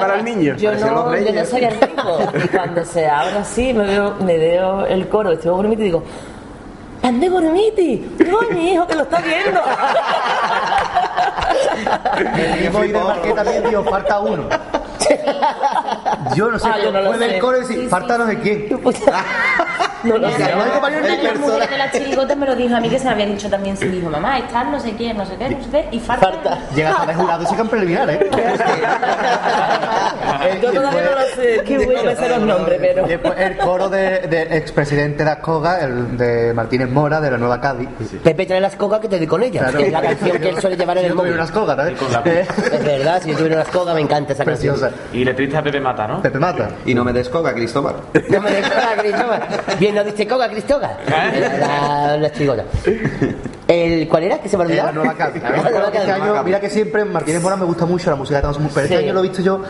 para 0.00 0.16
el 0.18 0.24
niño. 0.24 0.56
Yo 0.56 0.72
no, 0.72 0.78
yo 1.16 1.32
no 1.32 1.44
sabía 1.44 1.68
el 1.68 1.78
tipo. 1.78 2.18
Y 2.44 2.48
cuando 2.48 2.84
se 2.84 3.06
abre 3.06 3.38
así, 3.38 3.72
me 3.72 3.84
veo, 3.86 4.14
me 4.20 4.36
veo 4.38 4.86
el 4.86 5.08
coro 5.08 5.30
de 5.30 5.36
Esteban 5.36 5.56
Gormiti 5.56 5.82
y 5.82 5.84
digo, 5.86 6.02
¡Pan 7.02 7.20
de 7.20 7.28
Gormiti! 7.28 8.08
¡No, 8.28 8.40
mi 8.54 8.72
hijo 8.72 8.86
que 8.86 8.94
lo 8.94 9.02
está 9.02 9.20
viendo! 9.20 9.60
El 12.16 12.60
mismo 12.62 12.84
y 12.84 12.92
del 12.92 13.04
Marqués 13.04 13.34
también 13.34 13.62
dijo, 13.68 13.84
falta 13.84 14.18
uno. 14.20 14.44
Yo 16.36 16.50
no 16.50 16.58
sé, 16.58 16.68
Ah, 16.70 16.78
yo 16.82 16.90
no 16.92 17.00
lo 17.00 17.08
fue 17.14 17.18
del 17.18 17.38
coro 17.40 17.56
y 17.56 17.60
decir, 17.60 17.76
Sí, 17.76 17.82
sí. 17.84 17.88
sé 18.26 18.38
quién. 18.40 18.68
No 20.06 20.18
lo 20.18 20.30
sé. 20.30 20.42
el 20.42 20.58
La 20.58 20.90
niño. 21.16 21.34
mujer 21.40 21.68
de 21.70 21.78
la 21.78 21.90
chirigota 21.90 22.34
me 22.36 22.46
lo 22.46 22.54
dijo 22.56 22.76
a 22.76 22.80
mí 22.80 22.88
que 22.88 22.98
se 22.98 23.04
me 23.06 23.10
había 23.12 23.26
dicho 23.26 23.48
también 23.50 23.76
su 23.76 23.86
hijo, 23.86 24.08
mamá, 24.10 24.38
está 24.38 24.64
no 24.64 24.78
sé 24.80 24.94
quién, 24.96 25.16
no 25.16 25.24
sé 25.26 25.36
qué, 25.36 25.48
no 25.50 25.62
sé 25.64 25.70
qué, 25.70 25.88
y 25.92 26.00
falta. 26.00 26.26
Falta. 26.30 26.58
Llega 26.74 26.90
hasta 26.96 27.12
el 27.12 27.16
jurado 27.18 27.42
y 27.42 27.46
se 27.46 27.52
quedan 27.52 27.68
preliminares. 27.68 28.20
¿eh? 28.20 28.30
Yo 30.62 30.72
todavía 30.72 31.02
no 31.02 31.10
lo 31.20 31.26
sé. 31.34 31.62
Qué 31.64 31.76
bueno. 31.78 32.02
No 32.02 32.04
me 32.04 32.16
sé 32.16 32.28
los 32.28 32.40
nombres, 32.40 32.78
pero. 32.80 33.06
Y 33.06 33.08
después 33.08 33.34
el 33.38 33.56
coro 33.58 33.88
del 33.88 34.28
de 34.30 34.42
expresidente 34.56 35.24
de 35.24 35.30
Ascoga, 35.30 35.80
el 35.80 36.16
de 36.16 36.52
Martínez 36.54 36.88
Mora, 36.90 37.20
de 37.20 37.30
la 37.30 37.38
Nueva 37.38 37.60
Cádiz. 37.60 37.88
Pepe 38.22 38.46
trae 38.46 38.60
las 38.60 38.76
cocas 38.76 39.00
que 39.00 39.08
te 39.08 39.18
doy 39.18 39.26
con 39.26 39.42
ella. 39.42 39.60
Claro. 39.62 39.78
Es 39.80 39.92
la 39.92 40.00
canción 40.00 40.38
que 40.38 40.48
él 40.50 40.60
suele 40.60 40.76
llevar 40.76 40.98
en 40.98 41.06
el 41.06 41.14
móvil. 41.14 41.32
unas 41.32 41.50
cogas, 41.50 41.76
¿sabes? 41.76 41.94
Eh, 42.26 42.46
Es 42.72 42.84
verdad, 42.84 43.22
si 43.22 43.30
yo 43.30 43.36
tuviera 43.36 43.56
unas 43.56 43.68
cocas 43.68 43.94
me 43.94 44.00
encanta 44.00 44.32
esa 44.32 44.44
canción. 44.44 44.74
Preciosa. 44.78 44.94
Y 45.12 45.24
letrista 45.24 45.62
Pepe 45.62 45.80
Mata, 45.80 46.06
¿no? 46.06 46.22
Pepe 46.22 46.38
Mata. 46.38 46.68
Y 46.84 46.94
no 46.94 47.04
me 47.04 47.12
descoga, 47.12 47.52
Cristóbal. 47.54 47.96
No 48.28 48.40
me 48.40 48.50
des 48.50 48.68
coca, 48.68 48.96
Cristóbal. 48.98 49.42
Bien, 49.78 49.94
¿no 49.96 50.04
diste 50.04 50.26
coca, 50.26 50.48
Cristóbal? 50.48 50.96
La, 51.08 52.16
la 52.16 52.32
chigona. 52.32 52.62
El, 53.66 54.06
¿Cuál 54.08 54.22
era? 54.24 54.38
¿Que 54.38 54.48
se 54.48 54.56
me 54.56 54.62
Eh, 54.64 54.66
olvidó? 54.66 54.84
la 54.86 54.92
Nueva 54.92 55.14
Este 55.92 56.12
año, 56.12 56.42
mira 56.44 56.60
que 56.60 56.70
siempre 56.70 57.02
en 57.02 57.12
Martínez 57.12 57.42
Mora 57.42 57.56
me 57.56 57.64
gusta 57.64 57.84
mucho 57.86 58.10
la 58.10 58.16
música 58.16 58.36
de 58.36 58.42
Thanos, 58.42 58.58
pero 58.72 58.84
este 58.84 58.96
año 58.96 59.12
lo 59.12 59.20
he 59.20 59.22
visto 59.22 59.42
yo 59.42 59.60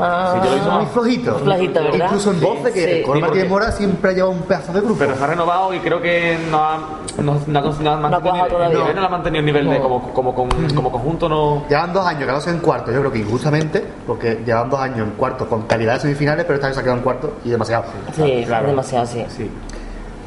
Ah, 0.00 0.32
Sí, 0.34 0.40
yo 0.48 0.50
lo 0.54 0.56
hice 0.60 0.70
muy 0.70 0.86
flojito. 0.86 1.34
Flojito, 1.38 1.82
¿verdad? 1.84 2.04
Incluso 2.06 2.30
en 2.30 2.40
voces, 2.40 2.72
que 2.72 2.84
Sí. 2.84 2.90
el 2.90 3.02
coro 3.02 3.34
Sí, 3.34 3.44
Mora 3.48 3.72
siempre 3.72 4.10
ha 4.10 4.14
llevado 4.14 4.32
un 4.32 4.42
pedazo 4.42 4.72
de 4.72 4.80
grupo. 4.80 4.96
Pero 4.98 5.16
se 5.16 5.24
ha 5.24 5.26
renovado 5.26 5.74
y 5.74 5.78
creo 5.80 6.00
que 6.00 6.38
no 6.50 6.58
ha, 6.58 6.78
no, 7.18 7.40
no 7.46 7.58
ha, 7.58 7.62
cons- 7.62 7.78
no 7.78 7.90
ha 7.92 7.96
mantenido, 7.96 8.46
el 8.62 8.72
nivel, 8.74 8.96
no 8.96 9.04
ha 9.04 9.08
mantenido 9.08 9.40
el 9.40 9.46
nivel 9.46 9.70
de 9.70 9.80
como, 9.80 10.12
como, 10.12 10.34
como, 10.34 10.50
como 10.74 10.92
conjunto 10.92 11.28
no... 11.28 11.64
Llevan 11.68 11.92
dos 11.92 12.06
años 12.06 12.20
quedándose 12.20 12.50
en 12.50 12.58
cuarto, 12.60 12.92
yo 12.92 13.00
creo 13.00 13.12
que 13.12 13.18
injustamente, 13.18 13.84
porque 14.06 14.42
llevan 14.46 14.70
dos 14.70 14.80
años 14.80 14.98
en 15.00 15.10
cuarto 15.12 15.48
con 15.48 15.62
calidad 15.62 15.94
de 15.94 16.00
semifinales, 16.00 16.44
pero 16.44 16.54
esta 16.56 16.68
vez 16.68 16.74
se 16.76 16.80
ha 16.80 16.84
quedado 16.84 16.98
en 16.98 17.04
cuarto 17.04 17.32
y 17.44 17.50
demasiado. 17.50 17.84
Sí, 18.14 18.44
Claro. 18.46 18.68
demasiado, 18.68 19.06
sí. 19.06 19.24
Sí. 19.28 19.50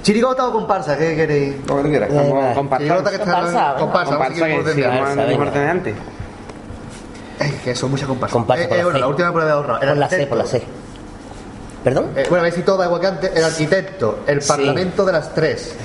¿Chirigota 0.04 0.48
o 0.48 0.52
comparsa? 0.52 0.98
¿Qué 0.98 1.16
queréis? 1.16 1.56
Que 1.58 1.62
tú 1.62 1.82
quieras. 1.84 2.10
Eh, 2.12 2.52
Comparsa. 2.56 2.84
Chirigota 2.84 3.10
que 3.12 3.16
está 3.18 3.32
Comparsa, 3.34 3.76
comparsa, 3.78 4.12
Comparsa 4.16 4.46
que 4.48 4.54
por 4.56 4.64
sí, 4.64 4.68
dentro. 4.82 4.84
como 4.90 4.98
Comparsa, 4.98 5.22
el 5.22 5.28
venga. 5.30 5.42
orden 5.44 5.54
de 5.64 5.70
antes. 5.70 5.96
Ay, 7.42 7.60
que 7.64 7.76
son 7.76 7.92
muchas 7.92 8.08
comparsas. 8.08 8.34
Comparsa 8.34 8.64
Eh, 8.64 8.68
eh, 8.72 8.78
la 8.78 8.84
bueno, 8.84 8.98
C. 8.98 9.00
la 9.02 9.08
última 9.08 9.32
prueba 9.32 9.46
de 9.48 9.54
ahorrar. 9.54 9.80
Por 9.80 9.98
la 9.98 10.08
C, 10.10 10.28
por 10.28 10.38
la 10.38 10.46
C. 10.46 10.64
¿Perdón? 11.84 12.06
Eh, 12.16 12.26
bueno, 12.30 12.42
a 12.42 12.44
ver 12.44 12.54
si 12.54 12.62
todo 12.62 12.78
da 12.78 12.86
igual 12.86 13.02
que 13.02 13.08
antes. 13.08 13.32
El 13.36 13.44
arquitecto, 13.44 14.20
el 14.28 14.42
Sí. 14.42 14.48
parlamento 14.48 15.04
de 15.06 15.12
las 15.14 15.34
tres, 15.34 15.76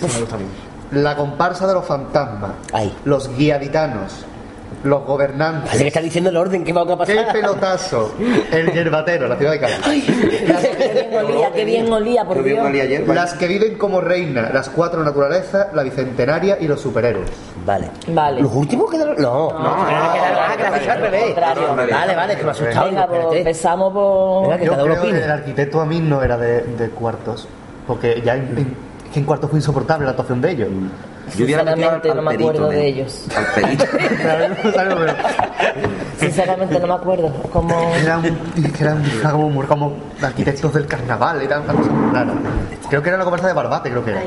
la 0.92 1.16
comparsa 1.16 1.66
de 1.66 1.72
los 1.74 1.84
fantasmas, 1.86 2.50
Ahí. 2.72 2.94
los 3.04 3.28
guiaditanos, 3.36 4.12
los 4.84 5.04
gobernantes, 5.04 5.64
Parece 5.64 5.82
que 5.84 5.88
está 5.88 6.00
diciendo 6.00 6.30
el 6.30 6.36
orden 6.36 6.62
que 6.64 6.72
va 6.72 6.82
a 6.82 6.96
pasar. 6.98 7.16
el 7.16 7.26
pelotazo, 7.26 8.14
el 8.52 8.72
yerbatero, 8.72 9.26
la 9.26 9.36
ciudad 9.36 9.52
de 9.52 9.58
Cádiz. 9.60 10.04
Qué 10.06 10.92
bien 10.94 11.14
olía, 11.24 11.52
qué 11.52 11.64
bien 11.64 11.92
olía, 11.92 12.24
por 12.24 12.42
Dios. 12.42 12.64
ayer. 12.64 13.08
Las 13.08 13.34
que 13.34 13.46
viven 13.48 13.76
como 13.78 14.00
reina, 14.00 14.50
las 14.52 14.68
cuatro 14.68 15.02
naturalezas, 15.02 15.68
la 15.72 15.82
bicentenaria 15.82 16.58
y 16.60 16.68
los 16.68 16.80
superhéroes. 16.80 17.30
Vale. 17.64 17.90
Vale. 18.08 18.42
¿Los 18.42 18.52
últimos 18.54 18.90
quedaron? 18.90 19.16
No. 19.20 19.48
No, 19.50 19.58
ah. 19.58 20.54
Contrario. 21.26 21.74
Vale, 21.74 22.14
vale, 22.16 22.36
que 22.36 22.42
me 22.42 22.48
ha 22.48 22.52
asustado. 22.52 22.86
Venga, 22.86 23.06
pues 23.08 23.26
empezamos 23.38 23.92
por... 23.92 24.42
Venga, 24.42 24.58
que 24.58 24.64
Yo 24.66 24.70
cada 24.72 24.82
creo 24.84 25.02
que 25.02 25.10
el 25.10 25.30
arquitecto 25.30 25.80
a 25.80 25.86
mí 25.86 26.00
no 26.00 26.22
era 26.22 26.36
de, 26.36 26.62
de 26.62 26.90
cuartos, 26.90 27.48
porque 27.86 28.22
ya 28.24 28.34
en, 28.36 28.56
en- 28.58 28.76
en 29.14 29.24
cuartos 29.24 29.48
fue 29.50 29.58
insoportable 29.58 30.04
la 30.04 30.10
actuación 30.10 30.40
de 30.42 30.50
ellos. 30.50 30.68
Yo 31.36 31.44
hubiera 31.44 31.64
metido 31.64 31.90
al- 31.90 32.02
Sinceramente 32.02 32.10
al 32.10 32.16
no 32.16 32.22
me 32.22 32.30
perito, 32.30 32.50
acuerdo 32.50 32.68
men. 32.68 32.78
de 32.78 32.86
ellos. 32.88 33.26
Al 33.36 33.46
perito. 33.46 33.84
Sinceramente 36.18 36.80
no 36.80 36.86
me 36.86 36.94
acuerdo. 36.94 37.32
Como... 37.52 37.94
eran, 37.96 38.22
eran 38.80 39.02
como, 39.32 39.66
como 39.66 39.92
arquitectos 40.22 40.72
del 40.74 40.86
carnaval, 40.86 41.42
eran 41.42 41.62
una 41.62 41.72
cosa 41.74 41.90
rara. 42.12 42.32
Creo 42.88 43.02
que 43.02 43.08
era 43.08 43.18
la 43.18 43.24
conversa 43.24 43.48
de 43.48 43.52
Barbate, 43.54 43.90
creo 43.90 44.04
que 44.04 44.10
era. 44.12 44.22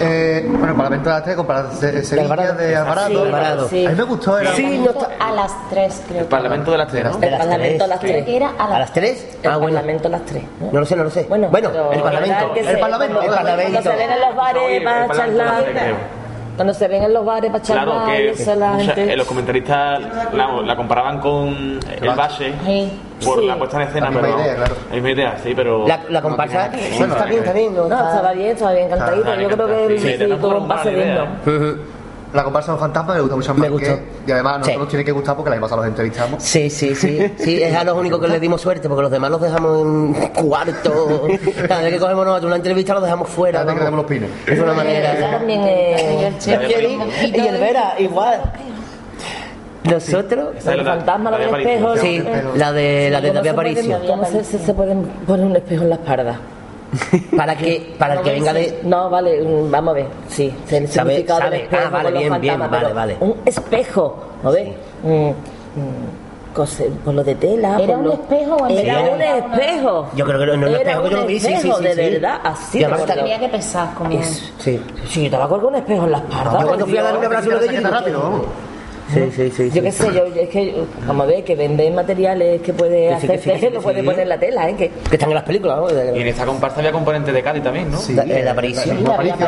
Eh, 0.00 0.44
bueno, 0.48 0.68
el 0.68 0.74
Parlamento 0.76 1.08
de 1.08 1.14
las 1.14 1.24
Tres, 1.24 1.36
con 1.36 1.46
de 1.80 2.04
Sevilla, 2.04 2.24
Alvarado. 2.24 2.54
de 2.58 2.76
Alvarado. 2.76 3.08
Sí, 3.08 3.16
Alvarado. 3.16 3.68
sí. 3.68 3.86
A 3.86 3.88
mí 3.90 3.94
me 3.96 4.02
gustó, 4.04 4.38
era 4.38 4.52
Sí, 4.54 4.78
no 4.78 4.90
está- 4.90 5.08
A 5.20 5.32
las 5.32 5.52
3, 5.70 6.02
creo. 6.08 6.20
El 6.20 6.26
Parlamento 6.26 6.70
de 6.72 6.78
las 6.78 6.88
Tres, 6.88 7.04
¿no? 7.04 7.16
De 7.18 7.26
El 7.26 7.32
las 7.32 7.40
Parlamento 7.40 7.84
a 7.84 7.86
las 7.88 8.00
tres. 8.00 8.12
Tres. 8.12 8.24
que 8.24 8.36
era 8.36 8.46
a 8.58 8.64
¿A 8.64 8.68
las 8.68 8.78
las 8.80 8.92
tres? 8.92 9.38
El 9.42 9.50
Ah, 9.50 9.56
bueno. 9.56 9.76
Parlamento 9.76 10.08
a 10.08 10.10
las 10.12 10.24
tres. 10.24 10.42
¿no? 10.60 10.78
Lo 10.80 10.86
sé, 10.86 10.96
no 10.96 11.04
lo 11.04 11.10
sé. 11.10 11.26
Bueno, 11.28 11.48
Bueno, 11.48 11.68
el 11.92 12.00
Parlamento. 12.02 12.52
El 12.54 12.78
Parlamento, 12.78 13.14
Cuando, 13.14 13.20
el 13.20 13.26
cuando 13.28 13.36
Parlamento. 13.36 13.82
se 13.82 13.88
ven 13.96 14.10
en 14.10 14.20
los 14.20 14.36
bares 14.36 14.62
Oye, 14.62 14.76
el 14.76 14.84
para 14.84 15.06
Parlamento 15.08 15.38
de 15.38 15.44
las 15.44 15.64
charlar. 15.64 16.17
Cuando 16.58 16.74
se 16.74 16.88
ven 16.88 17.04
en 17.04 17.12
los 17.14 17.24
bares 17.24 17.52
para 17.52 17.62
charlar, 17.62 17.84
Claro 17.86 18.12
y 18.12 18.16
que 18.16 18.30
eso 18.42 18.54
la 18.56 18.70
mucha- 18.72 18.94
gente... 18.94 19.12
eh, 19.12 19.16
los 19.16 19.26
comentaristas 19.28 20.00
la, 20.32 20.48
la 20.62 20.74
comparaban 20.76 21.20
con 21.20 21.78
el 22.00 22.08
Base 22.16 22.52
Sí. 22.66 22.92
por 23.24 23.38
Sí. 23.40 23.46
la 23.46 23.56
puesta 23.56 23.76
en 23.80 23.82
escena, 23.88 24.06
La 24.06 24.10
misma 24.10 24.26
pero 24.28 24.40
idea, 24.42 24.54
claro. 24.56 24.74
la 24.88 24.94
misma 24.96 25.10
idea, 25.12 25.38
sí, 25.40 25.52
pero 25.54 25.86
La, 25.86 26.00
la 26.08 26.20
comparsa. 26.20 26.66
no 26.66 26.72
tiene- 26.76 26.98
Bueno, 26.98 27.12
está 27.14 27.26
bien, 27.26 27.38
está 27.38 27.52
bien. 27.52 27.74
No, 27.76 27.88
No, 27.88 27.96
estaba 28.08 28.32
bien, 28.32 28.88
cantadito. 28.88 29.34
Yo 29.40 29.48
creo 29.50 29.66
que 29.88 29.98
sí. 30.00 30.08
sí, 30.08 30.18
La 32.34 32.44
comparsa 32.44 32.72
de 32.72 32.76
los 32.76 32.80
fantasmas 32.80 33.16
me 33.16 33.20
gusta 33.22 33.36
mucho 33.36 33.54
más 33.54 33.58
Me 33.58 33.66
que- 33.66 33.72
gustó. 33.72 34.00
Y 34.26 34.32
además 34.32 34.54
a 34.54 34.58
nosotros 34.58 34.74
Sí. 34.74 34.78
nos 34.80 34.88
tiene 34.88 35.04
que 35.04 35.12
gustar 35.12 35.34
porque 35.36 35.50
la 35.50 35.60
pasada 35.60 35.76
los 35.80 35.88
entrevistamos. 35.88 36.42
Sí, 36.42 36.68
sí, 36.68 36.94
sí. 36.94 37.32
Sí, 37.38 37.62
es 37.62 37.74
a 37.74 37.84
los 37.84 37.96
únicos 37.98 38.20
que 38.20 38.28
les 38.28 38.40
dimos 38.40 38.60
suerte, 38.60 38.86
porque 38.88 39.02
los 39.02 39.10
demás 39.10 39.30
los 39.30 39.40
dejamos 39.40 39.80
en 39.82 40.14
cuarto. 40.46 41.26
Cada 41.66 41.82
vez 41.82 41.94
que 41.94 41.98
cogemos 41.98 42.26
nosotros 42.26 42.48
una 42.48 42.56
entrevista 42.56 42.92
los 42.94 43.02
dejamos 43.02 43.28
fuera. 43.30 43.60
Cada 43.60 43.72
vez 43.72 43.78
que 43.78 43.84
damos 43.84 43.98
los 43.98 44.06
pines. 44.06 44.30
Es 44.46 44.58
una 44.60 44.72
manera. 44.74 45.30
también 45.30 45.62
es... 45.62 46.46
Y 46.46 46.52
el 47.46 47.58
Vera, 47.58 47.94
igual. 47.98 48.42
Nosotros, 49.84 50.66
El 50.66 50.84
la- 50.84 50.84
fantasma, 50.96 51.30
la 51.30 51.38
la 51.38 51.46
de 51.46 51.52
del 51.52 51.66
espejo. 51.66 51.96
sí, 51.96 52.22
la 52.56 52.72
de 52.72 53.08
la 53.10 53.20
de 53.22 53.28
¿Cómo 53.28 53.34
David 53.38 53.50
Aparicio. 53.50 54.00
¿Cómo 54.06 54.24
se, 54.26 54.44
se- 54.44 54.58
se 54.58 54.74
pueden 54.74 55.04
poner 55.26 55.46
un 55.46 55.56
espejo 55.56 55.84
en 55.84 55.88
la 55.90 55.94
espalda? 55.94 56.40
Para 57.36 57.54
que, 57.56 57.94
para 57.98 58.14
el 58.14 58.20
que 58.22 58.30
venga 58.32 58.52
de. 58.52 58.80
No, 58.84 59.10
vale, 59.10 59.42
mm, 59.42 59.70
vamos 59.70 59.92
a 59.92 59.94
ver, 59.94 60.06
sí, 60.28 60.52
el 60.70 60.88
Sabe- 60.88 61.10
significado 61.10 61.40
sabe. 61.40 61.50
del 61.56 61.60
espejo 61.64 61.82
Ah, 61.86 61.90
vale, 61.90 62.04
con 62.04 62.14
los 62.14 62.22
bien, 62.22 62.40
bien, 62.40 62.54
fantasmas, 62.60 62.70
vale, 62.70 62.84
pero 62.84 62.94
vale. 62.94 63.16
Un 63.20 63.36
espejo, 63.44 64.18
a 64.44 64.50
ver, 64.50 64.66
mm, 65.02 65.08
mm, 65.28 65.34
cose- 66.54 66.90
por 67.04 67.14
lo 67.14 67.22
de 67.24 67.34
tela. 67.34 67.76
¿Era 67.78 67.86
por 67.86 67.96
un 67.98 68.04
lo- 68.04 68.12
espejo 68.14 68.54
o 68.56 68.66
en 68.68 68.78
Era 68.78 68.94
verdad 68.94 69.12
un 69.14 69.20
era 69.22 69.34
una- 69.34 69.46
espejo. 69.58 70.08
Yo 70.16 70.24
creo 70.24 70.38
que 70.40 70.46
no, 70.46 70.56
no 70.56 70.66
un 70.66 70.72
Era 70.74 70.78
espejo 70.80 71.02
que 71.02 71.10
yo 71.10 71.16
lo 71.18 71.26
vi, 71.26 71.38
sí, 71.40 71.46
sí, 71.46 71.52
espejo, 71.54 71.76
sí. 71.78 71.84
de 71.84 71.94
sí. 71.94 72.00
verdad, 72.10 72.40
así 72.44 72.78
Y 72.78 72.82
además 72.84 72.98
de 73.00 73.04
está- 73.04 73.22
Tenía 73.22 73.38
que 73.38 73.48
pesar 73.48 73.94
como... 73.94 74.10
Es- 74.18 74.52
Sí. 74.58 74.82
Sí, 75.08 75.24
yo 75.24 75.30
te 75.30 75.36
vas 75.36 75.48
con 75.48 75.64
un 75.66 75.74
espejo 75.74 76.04
en 76.04 76.10
la 76.12 76.18
espalda. 76.18 76.44
Yo 76.44 76.50
por 76.58 76.66
cuando 76.66 76.86
fui 76.86 76.96
a 76.96 77.00
Dios. 77.02 77.04
dar 77.12 77.18
un 77.18 77.24
abrazo 77.26 77.50
lo 77.50 77.58
de 77.60 77.66
Chaqueta 77.66 77.90
rápido, 77.90 78.20
vamos. 78.22 78.40
Sí, 79.12 79.30
sí, 79.34 79.50
sí. 79.50 79.70
Yo 79.72 79.82
qué 79.82 79.92
sé, 79.92 80.12
yo, 80.12 80.24
es 80.24 80.48
que, 80.48 80.74
vamos 81.06 81.24
a 81.24 81.26
ver, 81.26 81.44
que 81.44 81.56
venden 81.56 81.94
materiales 81.94 82.60
que 82.62 82.72
puede 82.72 83.08
Que 83.08 83.20
sí, 83.20 83.26
que 83.26 83.32
hacer, 83.34 83.40
sí, 83.40 83.50
que 83.50 83.58
sí, 83.58 83.64
lo 83.72 83.72
que 83.72 83.80
puede 83.80 84.00
sí. 84.00 84.04
poner 84.06 84.20
en 84.20 84.28
la 84.28 84.38
tela, 84.38 84.68
¿eh? 84.68 84.74
Que, 84.76 84.90
Que 84.90 85.16
están 85.16 85.28
en 85.30 85.34
las 85.36 85.44
películas, 85.44 85.78
¿no? 85.78 85.88
Y 86.16 86.20
en 86.20 86.26
esta 86.28 86.44
comparsa 86.44 86.78
había 86.80 86.92
componente 86.92 87.32
de 87.32 87.42
Cádiz 87.42 87.62
también, 87.62 87.90
¿no? 87.90 87.98
Sí, 87.98 88.14
La- 88.14 88.22
el 88.24 88.46
Aparicio. 88.48 88.92
el 88.92 89.06
Aparicio, 89.06 89.46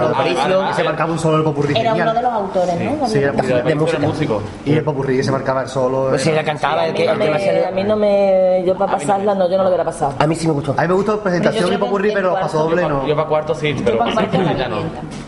Ah, 0.63 0.69
y 0.71 0.75
se 0.75 0.85
marcaba 0.85 1.13
un 1.13 1.19
solo 1.19 1.37
el 1.39 1.45
popurrí 1.45 1.75
Era 1.79 1.95
uno 1.95 2.15
de 2.15 2.23
los 2.23 2.33
autores, 2.33 2.75
¿no? 2.81 3.07
Sí, 3.07 3.19
era 3.19 3.33
de, 3.33 3.63
de 3.63 3.63
de 3.63 3.75
músico. 3.75 4.43
Y 4.65 4.73
el 4.75 4.85
popurrí 4.85 5.23
se 5.23 5.31
marcaba 5.31 5.63
el 5.63 5.69
solo. 5.69 6.07
Pues 6.11 6.23
sí, 6.23 6.31
la 6.33 6.43
cantaba, 6.45 6.87
el 6.87 6.93
a, 6.93 6.95
que, 6.95 7.03
mí 7.03 7.07
no 7.07 7.13
que 7.19 7.25
me, 7.25 7.31
más 7.31 7.43
se- 7.43 7.65
a 7.67 7.71
mí 7.71 7.85
no 7.85 7.97
me. 7.97 8.63
Yo 8.67 8.77
para 8.77 8.93
pasarla, 8.93 9.35
no, 9.35 9.49
yo 9.51 9.57
no 9.57 9.63
lo 9.65 9.69
hubiera 9.69 9.85
pasado. 9.85 10.15
A 10.19 10.27
mí 10.27 10.35
sí 10.35 10.47
me 10.47 10.53
gustó. 10.55 10.75
A 10.77 10.83
mí 10.83 10.89
me 10.89 10.95
gustó 10.95 11.21
presentación 11.21 11.69
y 11.69 11.71
que 11.73 11.79
popurrí, 11.79 12.11
pero 12.15 12.35
paso 12.35 12.59
doble 12.65 12.83
no. 12.89 13.07
Yo 13.07 13.15
para 13.15 13.29
cuarto 13.29 13.55
sí, 13.55 13.75
pero 13.85 13.99
Para 13.99 14.13
cuarto 14.13 14.39
ya 14.57 14.69
no. 14.69 14.77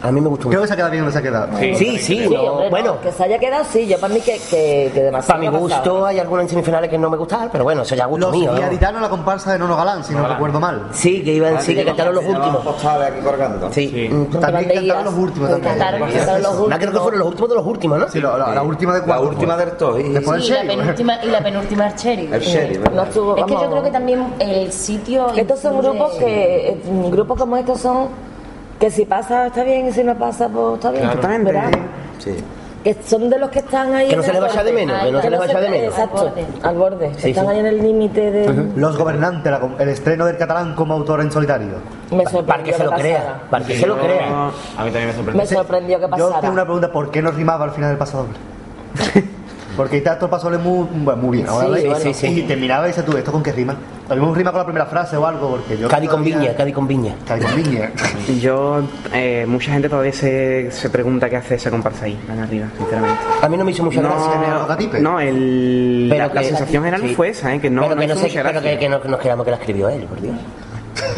A 0.03 0.11
mí 0.11 0.21
me 0.21 0.29
gustó 0.29 0.49
Creo 0.49 0.63
que 0.63 0.67
se 0.69 0.73
ha 0.73 0.77
quedado 0.77 0.91
bien 0.93 1.05
donde 1.05 1.13
se 1.13 1.19
ha 1.19 1.23
quedado. 1.31 1.59
Sí. 1.59 1.75
Sí, 1.77 1.99
sí, 1.99 2.29
bueno. 2.71 3.01
que 3.01 3.13
se 3.13 3.25
haya 3.25 3.39
quedado, 3.39 3.65
sí, 3.71 3.87
yo 3.87 3.99
para 3.99 4.15
mí 4.15 4.21
que, 4.23 4.39
que, 4.51 4.91
que 4.95 5.03
demasiado. 5.03 5.41
Para 5.41 5.51
mi 5.51 5.59
gusto 5.59 6.07
hay 6.07 6.19
algunas 6.19 6.45
en 6.45 6.49
semifinales 6.51 6.89
que 6.91 6.99
no 6.99 7.11
me 7.11 7.17
gustaban, 7.17 7.49
pero 7.53 7.65
bueno, 7.65 7.83
eso 7.83 7.95
ya 7.95 8.05
es 8.05 8.09
gusto 8.09 8.27
Los 8.27 8.37
mío. 8.37 8.51
¿no? 8.53 8.59
guiaditanos 8.59 9.03
la 9.03 9.09
comparsa 9.09 9.53
de 9.53 9.59
Nono 9.59 9.77
Galán, 9.77 10.05
si 10.05 10.13
no 10.15 10.19
Galán. 10.23 10.37
recuerdo 10.37 10.61
mal. 10.61 10.89
Sí, 10.93 11.23
que 11.23 11.35
iban, 11.35 11.61
sí, 11.63 11.75
que 11.75 11.85
cantaron 11.85 12.15
los 12.15 12.25
últimos. 12.25 12.67
aquí 12.85 13.21
colgando. 13.23 13.73
Sí. 13.73 13.89
Sí. 13.89 14.09
Mm. 14.09 14.27
También 14.41 14.71
cantaron 14.75 15.05
los 15.05 15.15
últimos 15.15 15.51
también. 15.51 15.71
Cantaron, 15.79 16.01
cantaron 16.11 16.43
los 16.43 16.53
Ah, 16.53 16.57
creo 16.57 16.69
que 16.69 16.85
últimos. 16.87 17.03
fueron 17.03 17.19
los 17.21 17.29
últimos 17.29 17.49
de 17.51 17.55
los 17.57 17.67
últimos, 17.67 17.99
¿no? 17.99 18.09
Sí, 18.09 18.21
la, 18.21 18.37
la- 18.39 18.55
la 18.55 18.63
última 18.63 18.93
de 18.95 19.01
La 19.01 19.05
cuarto. 19.07 19.29
última 19.29 19.57
del 19.57 19.71
todo. 19.73 19.99
y- 20.01 20.09
Después 20.11 20.37
el 20.39 20.43
Sí, 20.45 20.51
la 20.53 20.63
sheriff. 20.63 20.77
penúltima, 20.79 21.25
y 21.25 21.27
la 21.29 21.43
penúltima 21.43 21.87
el 21.89 21.95
Cherry. 21.97 22.29
El 22.33 22.41
sheriff, 22.41 22.79
No 22.79 22.85
¿verdad? 22.91 23.09
estuvo, 23.09 23.37
Es 23.37 23.45
que 23.45 23.53
yo 23.53 23.71
creo 23.71 23.83
que 23.83 23.91
también 23.91 24.35
el 24.39 24.73
sitio... 24.73 25.29
Estos 25.35 25.61
son 25.61 25.79
grupos 25.79 26.13
que. 26.15 26.69
eh, 26.69 26.83
Grupos 27.11 27.39
como 27.39 27.57
estos 27.57 27.81
son. 27.81 28.09
Que 28.79 28.91
si 28.91 29.05
pasa 29.05 29.47
está 29.47 29.63
bien 29.63 29.87
y 29.89 29.93
si 29.93 30.03
no 30.03 30.17
pasa, 30.17 30.49
pues 30.49 30.75
está 30.75 30.91
bien. 30.91 31.05
Exactamente. 31.05 31.53
¿verdad? 31.53 31.71
Sí. 32.19 32.35
Que 32.83 32.95
son 33.05 33.31
de 33.31 33.39
los 33.39 33.49
que 33.51 33.61
están 33.61 33.95
ahí. 33.95 34.09
Que 34.09 34.17
no 34.17 34.23
en 34.23 34.27
se 34.27 34.31
el 34.37 34.41
les 34.43 34.49
vaya 34.51 34.65
de 34.65 34.73
menos, 34.73 35.03
que 35.05 35.11
no 35.13 35.23
se 35.23 35.31
les 35.31 35.39
vaya 35.39 35.61
de 35.61 35.69
menos. 35.69 35.89
Exacto, 35.91 36.33
Al 36.63 36.77
borde. 36.77 37.13
Sí, 37.17 37.31
están 37.31 37.45
sí. 37.47 37.51
ahí 37.53 37.59
en 37.61 37.67
el 37.67 37.83
límite 37.83 38.31
de. 38.33 38.73
Los 38.75 38.97
gobernantes, 38.99 39.53
el 39.79 39.89
estreno 39.89 40.27
del 40.27 40.37
catalán 40.37 40.75
como 40.75 40.95
autor 40.95 41.21
en 41.21 41.31
solitario. 41.31 41.75
Me 42.11 42.25
sorprendió 42.25 42.47
Para 42.47 42.63
que 42.65 42.73
se 42.73 42.85
lo 42.85 42.91
pasara. 42.91 43.03
crea. 43.09 43.41
Para 43.51 43.65
que 43.65 43.77
se 43.79 43.87
lo 43.87 43.99
crea. 43.99 44.27
A 44.77 44.85
mí 44.85 44.91
también 44.91 45.07
me 45.07 45.13
sorprendió. 45.13 45.35
Me 45.43 45.47
sorprendió 45.47 45.97
que 45.99 46.03
Yo 46.05 46.11
tengo 46.11 46.27
una 46.29 46.41
pasara. 46.41 46.65
pregunta, 46.65 46.93
¿por 46.93 47.11
qué 47.11 47.23
no 47.23 47.31
rimaba 47.31 47.65
al 47.67 47.71
final 47.71 47.91
del 47.91 47.99
paso 47.99 48.19
doble? 48.19 48.35
Porque 49.77 49.97
está 49.99 50.17
todo 50.17 50.27
el 50.27 50.31
paso 50.31 50.51
doble 50.51 50.59
muy, 50.59 50.87
bueno, 50.93 51.23
muy 51.23 51.37
bien, 51.39 51.49
ahora 51.49 51.77
Sí, 51.79 51.87
bueno. 51.87 52.01
sí, 52.01 52.15
sí. 52.15 52.27
Y 52.27 52.43
terminaba 52.43 52.85
y 52.87 52.89
dices 52.89 53.05
tú, 53.05 53.17
¿esto 53.17 53.33
con 53.33 53.43
qué 53.43 53.53
rima? 53.53 53.75
A 54.09 54.15
mí 54.15 54.21
me 54.27 54.35
rima 54.35 54.51
con 54.51 54.59
la 54.59 54.65
primera 54.67 54.87
frase 54.87 55.17
o 55.17 55.27
algo, 55.27 55.49
porque 55.51 55.79
yo... 55.79 55.89
Cádiz 55.89 56.11
con 56.11 56.23
viña, 56.23 56.55
Cádiz 56.55 56.75
con 56.75 56.87
viña. 56.87 57.15
Cádiz 57.27 57.47
con 57.47 57.57
viña. 57.63 57.91
Y 58.29 58.41
yo, 58.41 58.83
eh, 59.15 59.47
mucha 59.49 59.73
gente 59.73 59.89
todavía 59.89 60.13
se, 60.13 60.71
se 60.71 60.91
pregunta 60.91 61.31
qué 61.31 61.37
hace 61.37 61.55
esa 61.55 61.71
comparsa 61.71 62.05
ahí, 62.05 62.19
tan 62.27 62.39
arriba, 62.39 62.67
sinceramente. 62.77 63.19
A 63.41 63.49
mí 63.49 63.57
no 63.57 63.65
me 63.65 63.71
hizo 63.71 63.83
mucha 63.85 64.03
gracia. 64.03 64.31
¿Tiene 64.33 64.47
algo 64.47 64.67
gatipe? 64.67 65.01
No, 65.01 65.19
el, 65.21 66.07
Pero 66.11 66.27
la, 66.29 66.35
la 66.35 66.41
que- 66.43 66.47
sensación 66.49 66.85
general 66.85 67.09
sí. 67.09 67.15
fue 67.15 67.29
esa, 67.31 67.55
¿eh? 67.55 67.61
que 67.61 67.71
no, 67.71 67.83
pero 67.83 67.95
no 67.95 68.01
que 68.01 68.05
hizo 68.07 68.15
no, 68.15 68.21
sé, 68.21 68.27
mucha 68.29 68.41
pero 68.43 68.53
gracia. 68.53 68.71
que, 68.73 68.79
que 68.79 68.89
no, 68.91 69.01
que 69.01 69.09
nos 69.09 69.21
quedamos 69.21 69.45
que 69.45 69.51
la 69.53 69.57
escribió 69.57 69.89
él, 69.89 70.03
por 70.03 70.21
Dios. 70.21 70.35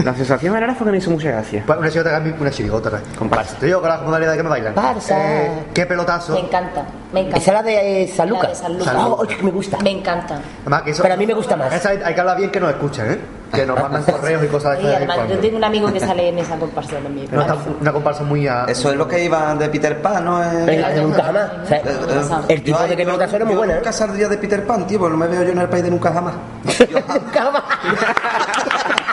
La 0.02 0.14
sensación 0.14 0.54
general 0.54 0.74
fue 0.76 0.86
que 0.86 0.90
no 0.92 0.96
hizo 0.96 1.10
mucha 1.10 1.30
gracia. 1.30 1.62
Pues 1.66 1.78
Una 1.78 1.90
chirigota, 1.90 2.22
una 2.40 2.50
chirigota. 2.50 3.00
Comparsa. 3.18 3.52
Estoy 3.54 3.70
yo 3.70 3.80
con 3.80 3.88
la 3.90 3.98
modalidad 3.98 4.30
de 4.32 4.36
que 4.38 4.42
me 4.42 4.48
bailan. 4.48 4.74
Barça. 4.74 5.16
Eh, 5.18 5.50
¿Qué 5.74 5.86
pelotazo? 5.86 6.32
Me 6.34 6.40
encanta, 6.40 6.84
me 7.12 7.20
encanta. 7.20 7.38
Esa 7.38 7.50
es 7.50 7.54
la 7.54 7.62
de 7.62 8.02
eh, 8.02 8.08
San 8.08 8.28
Lucas. 8.28 8.44
La 8.44 8.48
de 8.50 8.54
San 8.56 8.78
Lucas. 8.78 8.94
Oh, 8.98 9.16
oye, 9.20 9.36
que 9.36 9.42
me 9.42 9.50
gusta. 9.50 9.78
Me 9.82 9.90
encanta. 9.90 10.38
Además, 10.62 10.82
que 10.82 10.90
eso- 10.90 11.02
Pero 11.02 11.14
a 11.14 11.16
mí 11.16 11.26
me 11.26 11.34
gusta 11.34 11.56
más. 11.56 11.72
Esa 11.72 11.90
hay, 11.90 12.14
que 12.14 12.20
hablar 12.20 12.36
bien 12.38 12.50
que 12.50 12.60
nos 12.60 12.70
escuchen, 12.70 13.12
¿eh? 13.12 13.18
Que 13.52 13.64
nos 13.66 13.80
mandan 13.80 14.02
correos 14.04 14.42
y 14.42 14.46
cosas 14.48 14.82
de 14.82 14.94
esas 14.94 15.28
yo 15.28 15.38
tengo 15.38 15.56
un 15.58 15.64
amigo 15.64 15.92
que 15.92 16.00
sale 16.00 16.28
en 16.28 16.38
esa 16.38 16.56
comparsa 16.56 16.96
también. 16.96 17.26
Está 17.32 17.56
una 17.80 17.92
comparsa 17.92 18.24
muy 18.24 18.48
a... 18.48 18.64
Eso 18.64 18.90
es 18.90 18.96
lo 18.96 19.06
que 19.06 19.22
iba 19.24 19.54
de 19.54 19.68
Peter 19.68 20.00
Pan, 20.02 20.24
¿no? 20.24 20.40
La 20.40 20.50
de 20.50 21.02
nunca 21.02 21.22
jamás. 21.22 21.50
O 21.62 21.66
sea, 21.66 21.78
Eh, 21.78 21.82
eh, 21.86 22.22
el 22.48 22.62
tipo 22.64 22.78
yo- 22.78 22.86
de 22.88 22.96
que 22.96 23.06
me 23.06 23.14
era 23.14 23.44
muy. 23.44 23.70
¿eh? 23.70 23.74
nunca 23.76 23.92
saldría 23.92 24.28
de 24.28 24.38
Peter 24.38 24.66
Pan, 24.66 24.86
tío, 24.86 24.98
porque 24.98 25.12
no 25.12 25.18
me 25.18 25.28
veo 25.28 25.42
yo 25.44 25.52
en 25.52 25.58
el 25.58 25.68
país 25.68 25.84
de 25.84 25.90
nunca 25.90 26.12
jamás. 26.12 26.34
Yo, 26.78 26.86
yo 26.86 26.98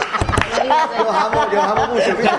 os 1.10 1.16
amo, 1.16 1.42
yo 1.52 1.60
os 1.60 1.66
amo 1.68 1.88
mucho, 1.94 2.16
tío. 2.16 2.30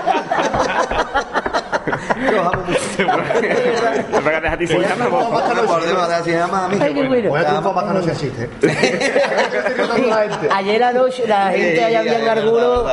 Yo 2.31 2.41
os 2.41 2.47
amo 2.53 2.61
mucho. 2.67 2.79
Te 2.97 4.21
pegas 4.21 4.53
a 4.53 4.57
ti 4.57 4.67
sin 4.67 4.81
No, 4.81 5.09
por 5.09 5.21
bueno. 7.07 7.29
Voy 7.29 7.39
a 7.39 7.45
triunfar 7.45 7.73
más 7.75 7.83
que 7.85 7.93
no 7.93 8.01
se 8.03 8.11
existe. 8.11 8.49
Ayer 10.53 10.83
anoche 10.83 11.27
la 11.27 11.51
gente 11.51 11.83
allá 11.83 11.99
había 11.99 12.19
en 12.19 12.29
alguno. 12.29 12.83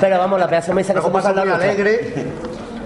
Pero 0.00 0.18
vamos, 0.18 0.40
la 0.40 0.48
pedazo 0.48 0.68
de 0.68 0.74
mesa 0.74 0.94
que 0.94 1.00
se 1.00 1.06
muy 1.10 1.22
nuestra. 1.22 1.70
alegre. 1.70 2.24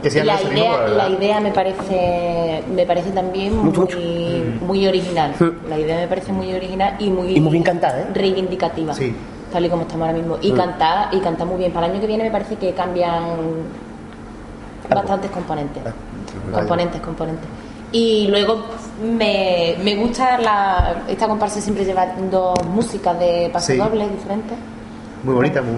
La 0.05 0.35
no 0.35 0.39
se 0.39 0.45
idea, 0.53 0.87
la 0.89 1.09
idea 1.09 1.41
me 1.41 1.51
parece 1.51 2.63
me 2.71 2.85
parece 2.85 3.11
también 3.13 3.57
Mucho, 3.57 3.81
muy, 3.81 3.89
mucho. 3.89 4.65
muy 4.67 4.87
original. 4.87 5.33
La 5.67 5.79
idea 5.79 5.97
me 5.97 6.09
parece 6.09 6.31
muy 6.31 6.53
original 6.53 6.97
y 6.99 7.09
muy, 7.09 7.37
Y 7.37 7.41
muy 7.41 7.53
bien 7.53 7.65
cantada, 7.65 8.01
¿eh? 8.01 8.07
reivindicativa. 8.13 8.93
Sí. 8.93 9.17
Tal 9.55 9.65
y 9.67 9.69
como 9.69 9.83
estamos 9.83 10.09
ahora 10.09 10.19
mismo. 10.19 10.37
Y 10.43 10.51
cantar, 10.51 11.15
y 11.15 11.21
cantar 11.21 11.47
muy 11.47 11.59
bien. 11.59 11.71
Para 11.73 11.87
el 11.87 11.93
año 11.93 12.01
que 12.01 12.09
viene 12.09 12.25
me 12.25 12.31
parece 12.33 12.57
que 12.57 12.75
cambian 12.75 13.23
bastantes 14.93 15.31
componentes. 15.31 15.81
Componentes, 16.53 17.01
componentes. 17.01 17.47
Y 17.93 18.27
luego 18.27 18.65
me, 19.01 19.77
me 19.81 19.95
gusta 19.95 20.39
la. 20.39 21.05
Esta 21.07 21.29
comparsa 21.29 21.61
siempre 21.61 21.85
lleva 21.85 22.05
dos 22.29 22.67
músicas 22.67 23.17
de 23.21 23.49
paso 23.53 23.71
Sí. 23.71 23.79
doble 23.79 24.09
diferentes. 24.09 24.59
Muy 25.23 25.35
bonita, 25.37 25.63
muy... 25.63 25.77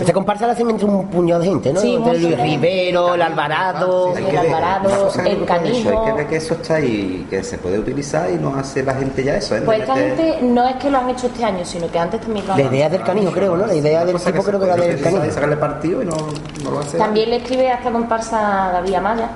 Esta 0.00 0.12
comparsa 0.12 0.46
la 0.46 0.52
hacen 0.52 0.68
entre 0.70 0.86
un 0.86 1.06
puñado 1.08 1.40
de 1.40 1.48
gente, 1.48 1.72
¿no? 1.72 1.80
Sí, 1.80 1.94
entre. 1.94 2.18
Luis 2.18 2.38
Rivero, 2.40 3.14
el 3.14 3.22
Alvarado. 3.22 4.14
El 4.16 4.24
ver, 4.24 4.38
Alvarado, 4.38 5.10
el 5.24 5.44
Canijo. 5.44 5.90
Hay 6.00 6.06
que 6.06 6.12
ver 6.18 6.26
que 6.28 6.36
eso 6.36 6.54
está 6.54 6.74
ahí, 6.76 7.26
que 7.30 7.42
se 7.42 7.58
puede 7.58 7.78
utilizar 7.78 8.30
y 8.30 8.34
no 8.34 8.54
hace 8.56 8.82
la 8.82 8.94
gente 8.94 9.24
ya 9.24 9.36
eso. 9.36 9.56
¿eh? 9.56 9.62
Pues 9.64 9.80
esta 9.80 9.94
Meter- 9.94 10.16
gente 10.16 10.42
no 10.42 10.68
es 10.68 10.76
que 10.76 10.90
lo 10.90 10.98
han 10.98 11.10
hecho 11.10 11.26
este 11.28 11.44
año, 11.44 11.64
sino 11.64 11.90
que 11.90 11.98
antes 11.98 12.20
también 12.20 12.46
lo 12.46 12.52
han 12.52 12.58
La 12.58 12.64
idea 12.66 12.88
del 12.88 13.02
canijo, 13.02 13.32
creo, 13.32 13.56
¿no? 13.56 13.66
La 13.66 13.74
idea 13.74 14.04
del 14.04 14.16
tipo 14.20 14.42
creo 14.42 14.58
que 14.60 14.66
era 14.66 14.76
del 14.76 14.98
y 14.98 15.02
canijo. 15.02 15.30
sacarle 15.32 15.56
partido 15.56 16.02
y 16.02 16.06
no, 16.06 16.16
no 16.64 16.70
lo 16.70 16.78
hace. 16.80 16.98
También 16.98 17.30
le 17.30 17.36
escribe 17.36 17.70
a 17.70 17.74
esta 17.76 17.90
comparsa 17.90 18.38
David 18.72 18.94
Amaya. 18.94 19.30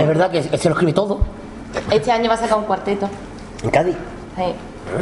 Es 0.00 0.06
verdad 0.06 0.30
que 0.30 0.42
se 0.42 0.68
lo 0.68 0.74
escribe 0.74 0.92
todo. 0.92 1.18
Este 1.90 2.10
año 2.12 2.28
va 2.28 2.34
a 2.34 2.38
sacar 2.38 2.58
un 2.58 2.64
cuarteto. 2.64 3.08
En 3.62 3.70
Cádiz. 3.70 3.96
Sí. 4.36 4.42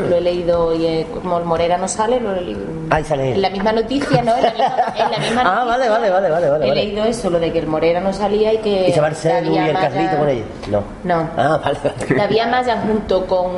Lo 0.08 0.16
he 0.16 0.20
leído 0.20 0.74
y 0.74 0.86
eh, 0.86 1.06
como 1.12 1.38
el 1.38 1.44
Morera 1.44 1.76
no 1.78 1.86
sale, 1.88 2.18
lo 2.20 2.34
he- 2.34 2.56
Ahí 2.90 3.04
sale 3.04 3.36
la 3.36 3.50
misma 3.50 3.72
noticia, 3.72 4.22
¿no? 4.22 4.34
En 4.36 4.42
la 4.42 4.50
misma, 4.50 4.92
en 4.96 5.10
la 5.10 5.18
misma 5.18 5.42
Ah, 5.44 5.64
vale, 5.64 5.86
noticia 5.86 5.90
vale, 5.90 6.10
vale, 6.10 6.30
vale, 6.30 6.48
vale, 6.50 6.68
He 6.70 6.74
leído 6.74 7.04
eso, 7.04 7.30
lo 7.30 7.38
de 7.38 7.52
que 7.52 7.58
el 7.60 7.66
Morera 7.66 8.00
no 8.00 8.12
salía 8.12 8.52
y 8.52 8.58
que. 8.58 8.88
¿Y 8.88 8.92
se 8.92 9.00
va 9.00 9.08
el 9.08 9.14
Celu 9.16 9.52
y 9.52 9.58
el 9.58 9.72
Carlito 9.72 10.16
con 10.18 10.28
ellos? 10.28 10.46
No. 10.70 10.82
No. 11.04 11.28
Ah, 11.36 11.60
vale. 11.62 11.78
David 12.16 12.38
Amaya 12.40 12.82
junto 12.86 13.26
con, 13.26 13.52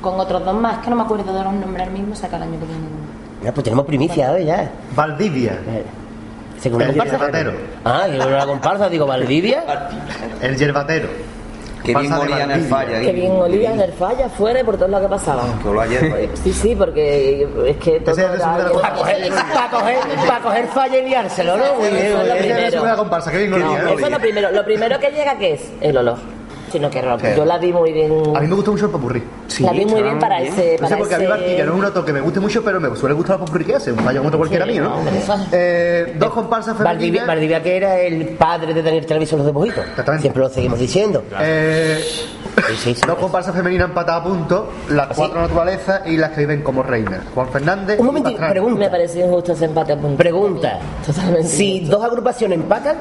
con 0.00 0.18
otros 0.20 0.44
dos 0.44 0.54
más, 0.54 0.78
que 0.78 0.90
no 0.90 0.96
me 0.96 1.02
acuerdo 1.02 1.32
de 1.32 1.44
los 1.44 1.52
nombres 1.52 1.86
ahora 1.86 1.90
mismo, 1.98 2.14
saca 2.14 2.36
el 2.36 2.42
año 2.44 2.58
que 2.60 2.66
viene. 2.66 2.86
Ya, 3.44 3.52
pues 3.54 3.64
tenemos 3.64 3.86
primicia 3.86 4.32
hoy 4.32 4.44
ya. 4.46 4.70
Valdivia. 4.94 5.52
Eh, 5.52 5.84
¿Según 6.60 6.82
una 6.82 6.90
El 6.92 6.94
yerbatero. 7.10 7.52
Ah, 7.84 8.06
yo 8.06 8.26
una 8.26 8.44
comparsa, 8.46 8.88
digo, 8.90 9.06
Valdivia. 9.06 9.64
El 10.42 10.56
yerbatero. 10.58 11.08
Que 11.84 11.94
bien 11.94 12.12
olía 12.12 12.44
en 12.44 12.50
el 12.50 12.64
falla. 12.64 13.00
Que 13.00 13.12
bien 13.12 13.32
olía 13.32 13.72
en 13.72 13.80
el 13.80 13.92
falla, 13.92 14.28
fuera 14.28 14.60
y 14.60 14.64
por 14.64 14.76
todo 14.76 14.88
lo 14.88 15.00
que 15.00 15.08
pasaba. 15.08 15.44
Que 15.62 15.68
olía 15.68 15.82
ayer 15.82 16.12
ahí. 16.12 16.30
Sí, 16.42 16.52
sí, 16.52 16.74
porque 16.74 17.46
es 17.66 17.76
que 17.76 18.00
todo 18.00 18.14
Para 18.16 18.94
coger, 18.94 19.32
para 20.26 20.40
coger, 20.40 20.66
falla 20.68 20.98
y 20.98 21.08
liárselo, 21.08 21.56
¿no? 21.56 21.64
¿eh? 21.64 22.08
Eso 22.08 22.22
es 24.06 24.10
lo 24.10 24.18
primero. 24.18 24.50
Lo 24.50 24.64
primero 24.64 24.98
que 24.98 25.10
llega, 25.10 25.36
¿qué 25.38 25.54
es? 25.54 25.72
El 25.80 25.96
olor. 25.98 26.39
Sino 26.70 26.88
que 26.90 27.00
Sí. 27.00 27.26
yo 27.36 27.44
la 27.44 27.58
vi 27.58 27.72
muy 27.72 27.92
bien. 27.92 28.12
A 28.34 28.40
mí 28.40 28.46
me 28.46 28.54
gusta 28.54 28.70
mucho 28.70 28.86
el 28.86 28.90
popurrí. 28.92 29.22
Sí, 29.48 29.62
la 29.64 29.72
vi 29.72 29.84
muy 29.86 30.02
bien 30.02 30.18
para 30.18 30.40
bien. 30.40 30.52
ese. 30.52 30.76
No 30.80 30.86
sé 30.88 30.94
Para 30.94 30.96
porque 30.98 31.14
a 31.14 31.18
mí 31.18 31.24
ese... 31.24 31.30
Barquilla 31.32 31.64
no 31.66 31.72
es 31.72 31.78
un 31.78 31.84
autor 31.84 32.04
que 32.04 32.12
me 32.12 32.20
guste 32.20 32.40
mucho, 32.40 32.62
pero 32.64 32.80
me 32.80 32.96
suele 32.96 33.14
gustar 33.14 33.36
el 33.38 33.44
popurrí 33.44 33.64
que 33.64 33.74
hace. 33.76 33.92
Un 33.92 33.98
fallo 33.98 34.22
otro 34.24 34.38
cualquiera 34.38 34.64
Sí, 34.66 34.72
mío, 34.72 34.82
¿no? 34.84 34.94
Eh, 35.52 36.14
dos 36.18 36.30
comparsas 36.30 36.76
femeninas. 36.76 37.26
Valdivia, 37.26 37.62
que 37.62 37.76
era 37.76 37.98
el 37.98 38.28
padre 38.30 38.72
de 38.74 38.82
Daniel 38.82 39.06
Treviso 39.06 39.36
los 39.36 39.46
de 39.46 39.52
Mojito. 39.52 39.80
Exactamente. 39.80 40.22
Siempre 40.22 40.42
lo 40.42 40.48
seguimos 40.48 40.78
diciendo. 40.78 41.22
Eh, 41.40 41.98
Sí, 42.68 42.74
sí, 42.76 42.94
sí. 42.94 43.00
dos 43.06 43.16
comparsas 43.16 43.54
femeninas 43.54 43.88
empatadas 43.88 44.20
a 44.20 44.24
punto, 44.24 44.68
las 44.90 45.06
¿Ah, 45.10 45.12
cuatro 45.16 45.40
naturalezas 45.40 46.02
y 46.06 46.16
las 46.16 46.30
que 46.30 46.40
viven 46.40 46.62
como 46.62 46.82
reinas. 46.82 47.20
Juan 47.34 47.48
Fernández. 47.48 47.98
Un 47.98 48.06
momentito, 48.06 48.38
pregunta. 48.48 48.78
Me 48.78 48.90
pareció 48.90 49.24
injusto 49.24 49.52
ese 49.52 49.64
empate 49.66 49.92
a 49.92 49.96
punto. 49.96 50.16
Pregunta. 50.16 50.78
Totalmente. 51.06 51.48
Si 51.48 51.76
injusto. 51.76 51.96
dos 51.96 52.04
agrupaciones 52.06 52.58
empatan, 52.60 52.96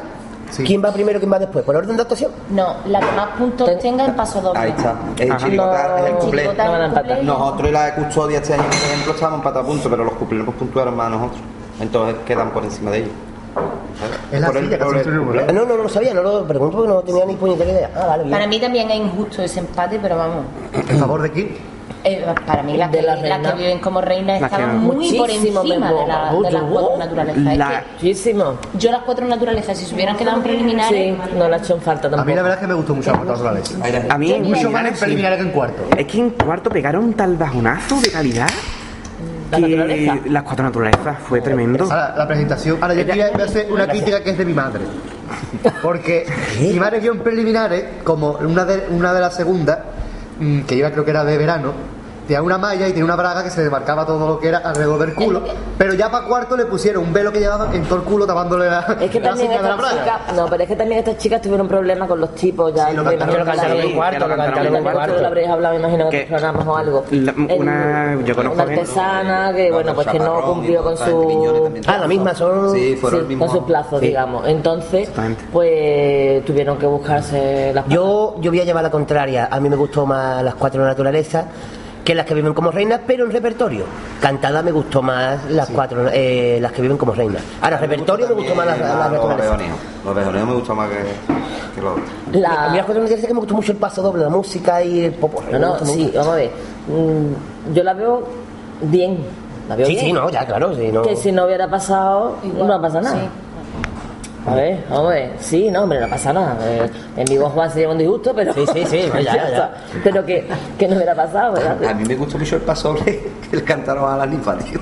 Sí. 0.52 0.64
¿quién 0.64 0.84
va 0.84 0.92
primero, 0.92 1.20
quién 1.20 1.32
va 1.32 1.40
después? 1.40 1.64
¿Por 1.64 1.76
orden 1.76 1.96
de 1.96 2.02
actuación? 2.02 2.32
No, 2.50 2.76
la 2.88 3.00
que 3.00 3.12
más 3.16 3.28
puntos 3.38 3.70
tenga 3.80 4.06
en 4.06 4.16
paso 4.16 4.42
doble. 4.42 4.60
Ahí 4.60 4.72
está. 4.72 4.96
El 5.18 5.32
Ajá. 5.32 5.46
chirigota 5.46 6.00
es 6.00 6.06
el 6.06 6.14
No, 6.14 6.20
cuplé. 6.20 6.44
No 6.46 6.94
cuplé. 6.94 7.24
Nosotros 7.24 7.70
y 7.70 7.72
la 7.72 7.86
de 7.86 7.94
custodia 7.94 8.38
este 8.40 8.54
año, 8.54 8.64
por 8.64 8.74
ejemplo, 8.74 9.14
estábamos 9.14 9.40
empatados 9.40 9.66
a 9.66 9.70
punto, 9.72 9.90
pero 9.90 10.04
los 10.04 10.14
cuplés 10.14 10.46
nos 10.46 10.56
puntuaron 10.56 10.96
más 10.96 11.08
a 11.08 11.10
nosotros. 11.10 11.42
Entonces 11.80 12.16
quedan 12.26 12.52
por 12.52 12.64
encima 12.64 12.92
de 12.92 12.98
ellos. 13.00 13.12
Es 14.32 14.42
la 14.42 14.50
silla 14.50 14.78
el 14.78 15.56
No, 15.56 15.66
no, 15.66 15.66
no 15.66 15.84
lo 15.84 15.90
sabía, 15.90 16.14
no 16.14 16.22
lo 16.22 16.46
pregunto 16.46 16.78
porque 16.78 16.90
no 16.90 17.02
tenía 17.02 17.26
ni 17.26 17.36
puñetera 17.36 17.72
idea. 17.72 17.90
Ah, 17.96 18.06
vale, 18.08 18.24
bien. 18.24 18.32
Para 18.34 18.48
mí 18.48 18.60
también 18.60 18.90
es 18.92 18.98
injusto 18.98 19.42
ese 19.42 19.60
empate, 19.60 20.00
pero 20.02 20.18
vamos. 20.18 20.46
¿En 20.88 20.98
favor 21.00 21.22
de 21.22 21.32
quién? 21.32 21.58
Eh, 22.04 22.26
para 22.46 22.64
mí 22.64 22.78
las 22.78 22.92
De 22.92 23.00
que, 23.00 23.04
la 23.06 23.16
las 23.16 23.52
que 23.54 23.58
viven 23.58 23.80
como 23.80 24.02
reinas 24.02 24.40
Las 24.42 24.50
que 24.50 24.56
estaban 24.58 24.80
muy 24.80 25.18
por 25.18 25.30
encima 25.30 25.62
de, 25.64 25.70
la- 25.80 26.34
de 26.44 26.52
las 26.52 26.64
cuatro 26.64 26.98
naturalezas. 26.98 27.46
Es 27.46 27.58
La- 27.58 27.70
que 27.70 27.86
Muchísimo. 27.94 28.58
yo 28.76 28.92
las 28.92 29.02
cuatro 29.02 29.28
naturalezas, 29.28 29.78
si 29.78 29.86
se 29.86 29.96
hubieran 29.96 30.16
quedado 30.18 30.38
en 30.38 30.44
preliminares, 30.44 31.16
Sí, 31.18 31.36
no 31.38 31.48
le 31.50 31.56
ha 31.56 31.58
hecho 31.60 31.78
falta 31.80 32.08
A 32.08 32.12
mí 32.12 32.16
tampoco. 32.18 32.36
la 32.36 32.42
verdad 32.42 32.54
es 32.58 32.62
que 32.62 32.68
me 32.68 32.74
gustó 32.74 32.96
mucho 32.96 33.12
las 33.12 33.26
naturalezas. 33.26 33.76
A 34.10 34.18
mí 34.18 34.40
Mucho 34.40 34.70
más 34.72 34.86
en 34.88 34.94
preliminares, 34.94 35.38
sí. 35.40 35.44
que 35.44 35.50
en 35.50 35.54
cuarto. 35.56 35.84
Es 35.98 36.06
que 36.08 36.18
en 36.20 36.30
cuarto 36.32 36.70
pegaron 36.70 37.14
tal 37.14 37.36
bajonazo 37.38 38.00
de 38.02 38.12
calidad. 38.12 38.50
La 39.52 39.58
que 39.58 39.64
naturaleza. 39.68 40.18
Las 40.28 40.44
cuatro 40.44 40.64
naturalezas 40.66 41.18
fue 41.28 41.42
tremendo. 41.42 41.84
Ahora, 41.86 42.14
la 42.16 42.28
presentación. 42.28 42.78
Ahora, 42.82 42.94
yo 42.94 43.06
quería 43.06 43.32
voy 43.32 43.42
a 43.42 43.46
hacer 43.46 43.72
una 43.72 43.88
crítica 43.88 44.24
que 44.24 44.30
es 44.30 44.38
de 44.38 44.46
mi 44.46 44.54
madre. 44.54 44.82
Porque 45.82 46.26
mi 46.62 46.74
madre 46.80 47.00
vio 47.00 47.14
en 47.14 47.20
preliminares, 47.22 47.84
como 48.04 48.32
una 48.34 48.64
de, 48.66 48.88
una 48.92 49.12
de 49.14 49.20
las 49.20 49.36
segundas, 49.36 49.80
que 50.40 50.76
iba 50.76 50.92
creo 50.92 51.04
que 51.04 51.12
era 51.12 51.24
de 51.24 51.38
verano, 51.38 51.74
tenía 52.30 52.44
una 52.44 52.60
malla 52.60 52.88
y 52.88 52.92
tenía 52.92 53.06
una 53.06 53.16
braga 53.16 53.44
que 53.44 53.50
se 53.50 53.64
demarcaba 53.64 54.06
todo 54.06 54.28
lo 54.28 54.40
que 54.40 54.50
era 54.50 54.60
alrededor 54.60 55.00
del 55.00 55.16
culo. 55.16 55.42
Pero 55.80 55.96
ya 55.96 56.12
para 56.12 56.28
cuarto 56.28 56.56
le 56.56 56.66
pusieron 56.68 57.04
un 57.06 57.12
velo 57.12 57.32
que 57.32 57.40
llevaban 57.40 57.74
en 57.74 57.84
todo 57.86 57.96
el 57.98 58.04
culo 58.04 58.28
tapándole 58.28 58.68
la, 58.68 58.82
Es 59.02 59.10
que 59.10 59.20
la 59.20 59.30
también 59.30 59.50
de 59.50 59.56
la 59.62 59.76
braga. 59.76 59.90
chicas, 60.04 60.36
no, 60.36 60.46
pero 60.48 60.62
es 60.64 60.70
que 60.70 60.76
también 60.76 61.00
estas 61.00 61.18
chicas 61.18 61.42
tuvieron 61.42 61.68
problemas 61.68 62.08
con 62.08 62.20
los 62.20 62.36
tipos 62.36 62.72
ya. 62.76 62.90
Sí, 62.90 62.96
lo 62.96 63.04
me 63.04 63.18
cantaron, 63.18 63.46
cantaron 63.48 63.78
que 63.78 63.84
en 63.90 63.96
cuarto, 63.96 64.28
lo 64.28 64.38
cantaron 64.38 64.68
en 64.68 64.76
en 64.76 64.84
cuarto. 64.84 65.22
Lo 65.22 65.28
habréis 65.28 65.50
hablado, 65.50 65.74
me 65.74 65.80
imagino, 65.80 66.04
en 66.06 66.10
Que- 66.12 66.18
otros 66.26 66.30
programas 66.40 66.68
o 66.68 66.78
algo. 66.78 67.06
La- 67.10 67.34
una- 67.58 68.22
yo 68.24 68.36
conozco 68.36 68.54
una 68.56 68.66
gente- 68.66 68.82
artesana 68.82 69.54
que, 69.56 69.72
bueno, 69.72 69.96
pues 69.96 70.08
que 70.08 70.20
no 70.20 70.42
cumplió 70.42 70.84
con 70.84 70.98
su... 70.98 71.72
Ah, 71.88 71.98
la 71.98 72.08
misma, 72.08 72.36
son... 72.36 72.72
Sí, 72.76 72.96
fueron 72.96 73.26
Sí, 73.28 73.34
el 73.34 73.40
con 73.40 73.50
su 73.50 73.66
plazo, 73.66 74.00
Sí. 74.00 74.06
digamos. 74.08 74.48
Entonces, 74.48 75.10
pues 75.52 76.46
tuvieron 76.46 76.78
que 76.78 76.86
buscarse 76.86 77.72
las 77.74 77.88
Yo, 77.88 78.36
yo 78.40 78.52
voy 78.52 78.60
a 78.62 78.66
llevar 78.66 78.84
la 78.84 78.92
contraria. 78.92 79.48
A 79.52 79.60
mí 79.60 79.68
me 79.68 79.76
gustó 79.76 80.06
más 80.06 80.44
las 80.44 80.54
cuatro 80.56 80.86
naturalezas 80.86 81.46
que 82.04 82.16
las 82.16 82.26
que 82.26 82.34
viven 82.34 82.54
como 82.54 82.72
reinas, 82.72 83.02
pero 83.06 83.26
en 83.26 83.32
repertorio. 83.32 83.84
Cantada 84.22 84.62
me 84.64 84.72
gustó 84.72 85.02
más 85.02 85.50
las 85.50 85.70
cuatro, 85.70 86.08
eh, 86.12 86.58
las 86.62 86.72
que 86.72 86.82
viven 86.82 86.98
como 86.98 87.14
reinas. 87.14 87.44
Ahora, 87.62 87.78
repertorio 87.78 88.28
me 88.30 88.34
gustó 88.34 88.56
más 88.56 88.66
las, 88.66 88.80
las 88.80 89.12
Los 89.12 90.48
me 90.48 90.54
gustan 90.54 90.78
más 90.78 90.90
que, 90.90 90.96
que 91.76 91.82
los 91.82 91.92
otros. 91.94 92.10
La- 92.32 92.66
A 92.66 92.70
mí 92.70 92.78
las 92.78 92.86
cuatro 92.86 93.06
que 93.06 93.34
me 93.34 93.40
gustó 93.40 93.54
mucho 93.54 93.72
el 93.72 93.78
paso 93.78 94.02
doble, 94.02 94.24
la 94.24 94.30
música 94.30 94.84
y 94.84 95.06
el 95.06 95.14
popo. 95.14 95.44
No, 95.52 95.60
no, 95.60 95.80
sí, 95.86 96.12
vamos 96.16 96.34
a 96.34 96.36
ver. 96.36 96.52
Mm, 96.88 97.74
Yo 97.74 97.84
la 97.84 97.94
veo 97.94 98.24
bien. 98.82 99.20
La 99.68 99.76
veo 99.76 99.86
Sí, 99.86 99.94
bien. 99.94 100.06
sí, 100.06 100.14
no, 100.14 100.30
ya, 100.32 100.46
claro, 100.48 100.76
sí, 100.76 100.90
no. 100.92 101.04
Que 101.04 101.16
si 101.16 101.32
no 101.32 101.46
hubiera 101.46 101.70
pasado, 101.70 102.38
no 102.44 102.82
pasa 102.82 103.02
nada. 103.02 103.16
Sí. 103.18 103.30
A 104.48 104.56
ver, 104.56 104.84
vamos 104.90 105.12
a 105.12 105.14
ver. 105.16 105.32
Sí, 105.40 105.70
no, 105.70 105.84
hombre, 105.84 106.00
no 106.00 106.08
pasa 106.10 106.32
nada. 106.34 106.58
Eh, 106.64 106.90
en 107.18 107.26
vivo 107.26 107.50
Juan 107.50 107.70
se 107.72 107.80
lleva 107.80 107.92
un 107.92 107.98
disgusto, 107.98 108.34
pero. 108.34 108.54
Sí, 108.54 108.66
sí, 108.74 108.86
sí, 108.86 109.10
ya, 109.14 109.20
ya, 109.20 109.34
ya. 109.36 109.48
está. 109.48 109.72
Pero 110.04 110.26
que, 110.26 110.48
que 110.78 110.88
no 110.88 110.96
hubiera 110.96 111.14
pasado, 111.14 111.56
A 111.58 111.74
¿verdad? 111.74 111.96
mí 111.96 112.06
me 112.06 112.16
gustó 112.16 112.38
mucho 112.38 112.56
el 112.56 112.62
pasoble 112.62 113.04
que 113.50 113.58
le 113.58 113.64
cantaron 113.64 114.12
a 114.12 114.18
las 114.18 114.28
ninfas, 114.30 114.64
tío. 114.66 114.80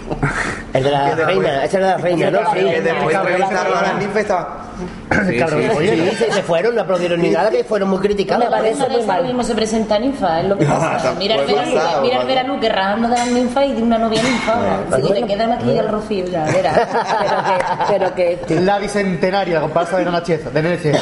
El 0.73 0.83
de 0.83 0.91
la 0.91 1.15
reina, 1.15 1.65
ese 1.65 1.77
era 1.77 1.87
de 1.87 1.91
la 1.93 1.97
reina, 1.97 2.31
¿no? 2.31 2.39
Sí, 2.53 2.59
Que 2.59 2.81
después 2.81 3.13
Cabrón, 3.13 3.33
entrevistaron 3.33 3.77
a 3.77 3.81
las 3.81 3.95
ninfas 3.99 4.21
estaba... 4.21 4.57
Sí, 5.27 5.37
cabrón, 5.37 5.61
sí, 5.63 5.69
oye, 5.77 6.11
sí. 6.11 6.17
se, 6.17 6.31
se 6.31 6.43
fueron, 6.43 6.75
no 6.75 6.81
aplaudieron 6.81 7.21
ni 7.21 7.29
nada, 7.29 7.49
que 7.49 7.63
fueron 7.63 7.89
muy 7.89 7.99
criticados. 7.99 8.43
Me 8.43 8.49
parece 8.51 8.87
muy 8.89 9.03
mal. 9.03 9.23
mismo 9.23 9.43
se 9.43 9.55
presenta 9.55 9.97
ninfa, 9.97 10.41
es 10.41 10.47
lo 10.47 10.57
que 10.57 10.65
pasa. 10.67 11.13
Mira 11.17 11.35
el 11.35 11.41
Puede 11.41 11.73
verano, 11.73 12.01
mira 12.01 12.21
el 12.21 12.27
verano 12.27 12.59
que 12.59 12.69
rajando 12.69 13.07
de 13.09 13.15
las 13.15 13.27
ninfas 13.31 13.65
y 13.65 13.73
de 13.73 13.81
una 13.83 13.97
novia 13.97 14.21
ninfa. 14.21 14.53
ahora. 14.53 14.79
Si 15.07 15.13
te 15.13 15.25
quedan 15.25 15.51
aquí 15.51 15.71
el 15.71 15.87
rocío 15.87 16.25
ya, 16.25 16.45
verás. 16.45 16.79
Pero 17.89 18.15
que. 18.15 18.37
Pero 18.47 18.47
que 18.47 18.61
La 18.61 18.79
bicentenaria, 18.79 19.61
comparsa 19.61 19.97
de 19.97 20.05
Nana 20.05 20.23
Chiesa, 20.23 20.49
de 20.49 20.61
Nene 20.61 20.81
Chiesa. 20.81 20.99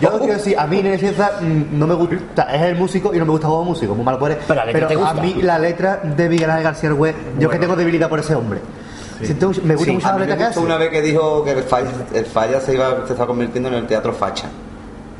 Yo 0.00 0.18
quiero 0.18 0.34
decir, 0.34 0.58
a 0.58 0.66
mí 0.66 0.82
Nene 0.82 0.98
Chiesa 0.98 1.32
mm, 1.40 1.78
no 1.78 1.86
me 1.86 1.94
gusta, 1.94 2.54
es 2.54 2.62
el 2.62 2.76
músico 2.76 3.14
y 3.14 3.18
no 3.18 3.24
me 3.24 3.32
gusta 3.32 3.46
como 3.48 3.64
músico, 3.64 3.94
muy 3.94 4.04
mal 4.04 4.18
por 4.18 4.30
él. 4.30 4.38
Pero 4.72 5.06
a 5.06 5.14
mí 5.14 5.34
la 5.42 5.58
letra 5.58 6.00
de 6.02 6.28
Miguel 6.28 6.50
Ángel 6.50 6.64
García 6.64 6.88
Argüez, 6.88 7.14
yo 7.38 7.48
que 7.48 7.58
tengo 7.58 7.76
debilidad 7.76 8.08
por 8.08 8.20
ese 8.20 8.34
hombre. 8.34 8.60
Siento 9.26 9.46
mucho- 9.48 9.62
me 9.64 9.74
gusta 9.74 9.90
Sí, 9.90 9.94
mucho 9.96 10.06
a 10.06 10.10
la 10.12 10.16
mí 10.16 10.20
letra 10.26 10.36
me 10.36 10.46
gustó 10.46 10.60
una 10.62 10.76
vez 10.76 10.88
que 10.90 11.02
dijo 11.02 11.44
que 11.44 11.50
el 11.52 11.62
falla, 11.62 11.90
el 12.14 12.26
falla 12.26 12.60
se, 12.60 12.74
iba, 12.74 13.06
se 13.06 13.12
está 13.12 13.26
convirtiendo 13.26 13.68
en 13.68 13.74
el 13.76 13.86
teatro 13.86 14.12
facha. 14.12 14.48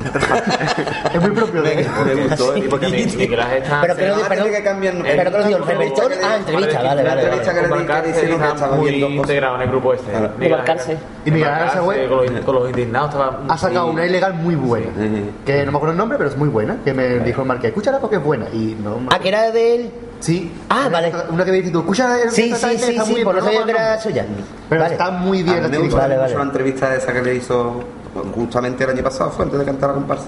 Es 1.13 1.21
muy 1.21 1.31
propio 1.31 1.61
de 1.61 1.79
él. 1.79 1.87
Me 2.05 2.15
gustó. 2.27 2.53
Sí, 2.53 2.63
porque 2.69 2.87
mi- 2.89 3.03
Ángel 3.03 3.33
está... 3.33 3.81
Pero 3.81 3.95
que 3.95 4.07
lo 4.07 4.15
Ah, 4.15 4.17
perdón, 4.27 4.43
tiene 4.45 4.57
que 4.57 4.63
cambiar- 4.63 4.93
pero 5.03 5.31
que 5.31 5.37
lo 5.37 5.43
digo, 5.45 5.59
repertorio, 5.59 6.17
ah, 6.23 6.35
entrevista, 6.37 6.81
vale, 6.83 7.03
vale, 7.03 7.21
entrevista 7.21 7.53
vale. 7.53 7.55
que 7.55 7.61
le 7.61 7.69
Con 7.69 7.79
di- 7.79 7.85
que 8.13 8.23
le 8.27 8.33
está 8.33 8.47
estaba 8.53 8.75
muy 8.75 8.89
integrado 8.89 9.55
en 9.55 9.61
el 9.61 9.67
grupo 9.69 9.93
este. 9.93 10.11
Claro. 10.11 10.29
Miguel. 10.37 10.59
Ángel- 10.59 10.97
Y 11.25 11.31
Miguel 11.31 11.49
Balcarce, 11.49 11.79
Sagüe- 11.79 12.43
con 12.43 12.55
los, 12.55 12.69
indignados 12.69 13.09
estaba... 13.11 13.39
Ha 13.47 13.57
sacado 13.57 13.87
una 13.87 14.05
ilegal 14.05 14.33
muy 14.33 14.55
buena. 14.55 14.87
Que 15.45 15.65
no 15.65 15.71
me 15.71 15.77
acuerdo 15.77 15.91
el 15.91 15.97
nombre, 15.97 16.17
pero 16.17 16.29
es 16.29 16.37
muy 16.37 16.49
buena. 16.49 16.77
Que 16.83 16.93
me 16.93 17.19
dijo 17.19 17.41
el 17.41 17.47
marqués, 17.47 17.69
escúchala 17.69 17.99
porque 17.99 18.17
es 18.17 18.23
buena. 18.23 18.47
Y 18.51 18.75
no 18.83 18.99
me 18.99 19.07
Ah, 19.11 19.19
que 19.19 19.29
era 19.29 19.51
de 19.51 19.75
él. 19.75 19.91
Sí. 20.23 20.49
Ah, 20.69 20.87
vale. 20.89 21.11
Una 21.29 21.43
que 21.43 21.51
me 21.51 21.57
dices 21.57 21.73
tú, 21.73 21.79
escucha 21.79 22.21
el 22.21 22.31
Sí, 22.31 22.43
sí, 22.43 22.51
está 22.53 22.69
sí, 22.69 22.95
muy 22.97 23.05
sí, 23.05 23.13
bien, 23.15 23.25
por 23.25 23.35
pero 23.35 23.45
que 23.45 23.65
me 23.65 23.71
era 23.71 23.99
suya. 23.99 24.25
Pero 24.69 24.81
Vale. 24.81 24.93
está 24.93 25.11
muy 25.11 25.41
A 25.41 25.43
bien 25.43 25.55
mí 25.57 25.61
la 25.63 25.67
me 25.67 25.77
gustó 25.79 25.97
la 26.07 26.41
entrevista 26.43 26.95
esa 26.95 27.11
que 27.11 27.21
le 27.21 27.35
hizo 27.35 27.83
justamente 28.33 28.85
el 28.85 28.91
año 28.91 29.03
pasado, 29.03 29.31
fue 29.31 29.43
antes 29.43 29.59
de 29.59 29.65
cantar 29.65 29.89
la 29.89 29.95
comparsa. 29.95 30.27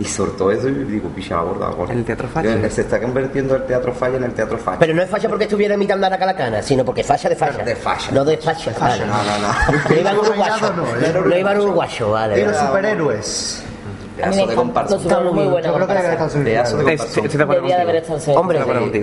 Y 0.00 0.04
soltó 0.04 0.50
eso 0.50 0.68
y 0.68 0.72
digo, 0.84 1.08
picha, 1.10 1.38
gorda. 1.40 1.68
gorda. 1.68 1.94
El 1.94 2.04
teatro 2.04 2.28
falla. 2.28 2.56
Yo, 2.60 2.68
Se 2.70 2.80
está 2.82 3.00
convirtiendo 3.00 3.54
el 3.54 3.64
teatro 3.66 3.94
falla 3.94 4.16
en 4.16 4.24
el 4.24 4.32
teatro 4.32 4.58
falla. 4.58 4.78
Pero 4.80 4.92
no 4.94 5.00
es 5.02 5.08
falla 5.08 5.28
porque 5.28 5.44
estuviera 5.44 5.74
imitando 5.74 6.06
a 6.06 6.10
la 6.10 6.18
calacana, 6.18 6.60
sino 6.60 6.84
porque 6.84 7.02
falla 7.04 7.30
de 7.30 7.36
falla. 7.36 7.64
De 7.64 7.76
falla. 7.76 8.10
No 8.10 8.24
de 8.24 8.36
falla. 8.36 8.74
vale. 8.78 9.06
No, 9.06 9.14
no, 9.22 9.38
no. 9.38 9.88
No 9.88 9.96
iba 9.96 10.10
en 10.10 10.18
uruguayo. 10.18 10.72
No, 10.74 11.22
no, 11.22 11.26
No 11.28 11.36
iba 11.36 11.52
en 11.52 11.60
uruguayo, 11.60 12.10
vale. 12.10 12.40
Y 12.40 12.44
los 12.44 12.52
vale. 12.56 12.66
superhéroes. 12.66 13.62
Pedazo 14.16 14.46
de 14.46 14.54
comparsa. 14.54 14.96
Muy 14.96 15.44
Yo 15.44 15.50
buenos. 15.50 15.74
creo 15.74 15.86
que 15.86 15.94
debe 15.94 16.12
estar 16.12 16.30
Hombre, 18.36 18.60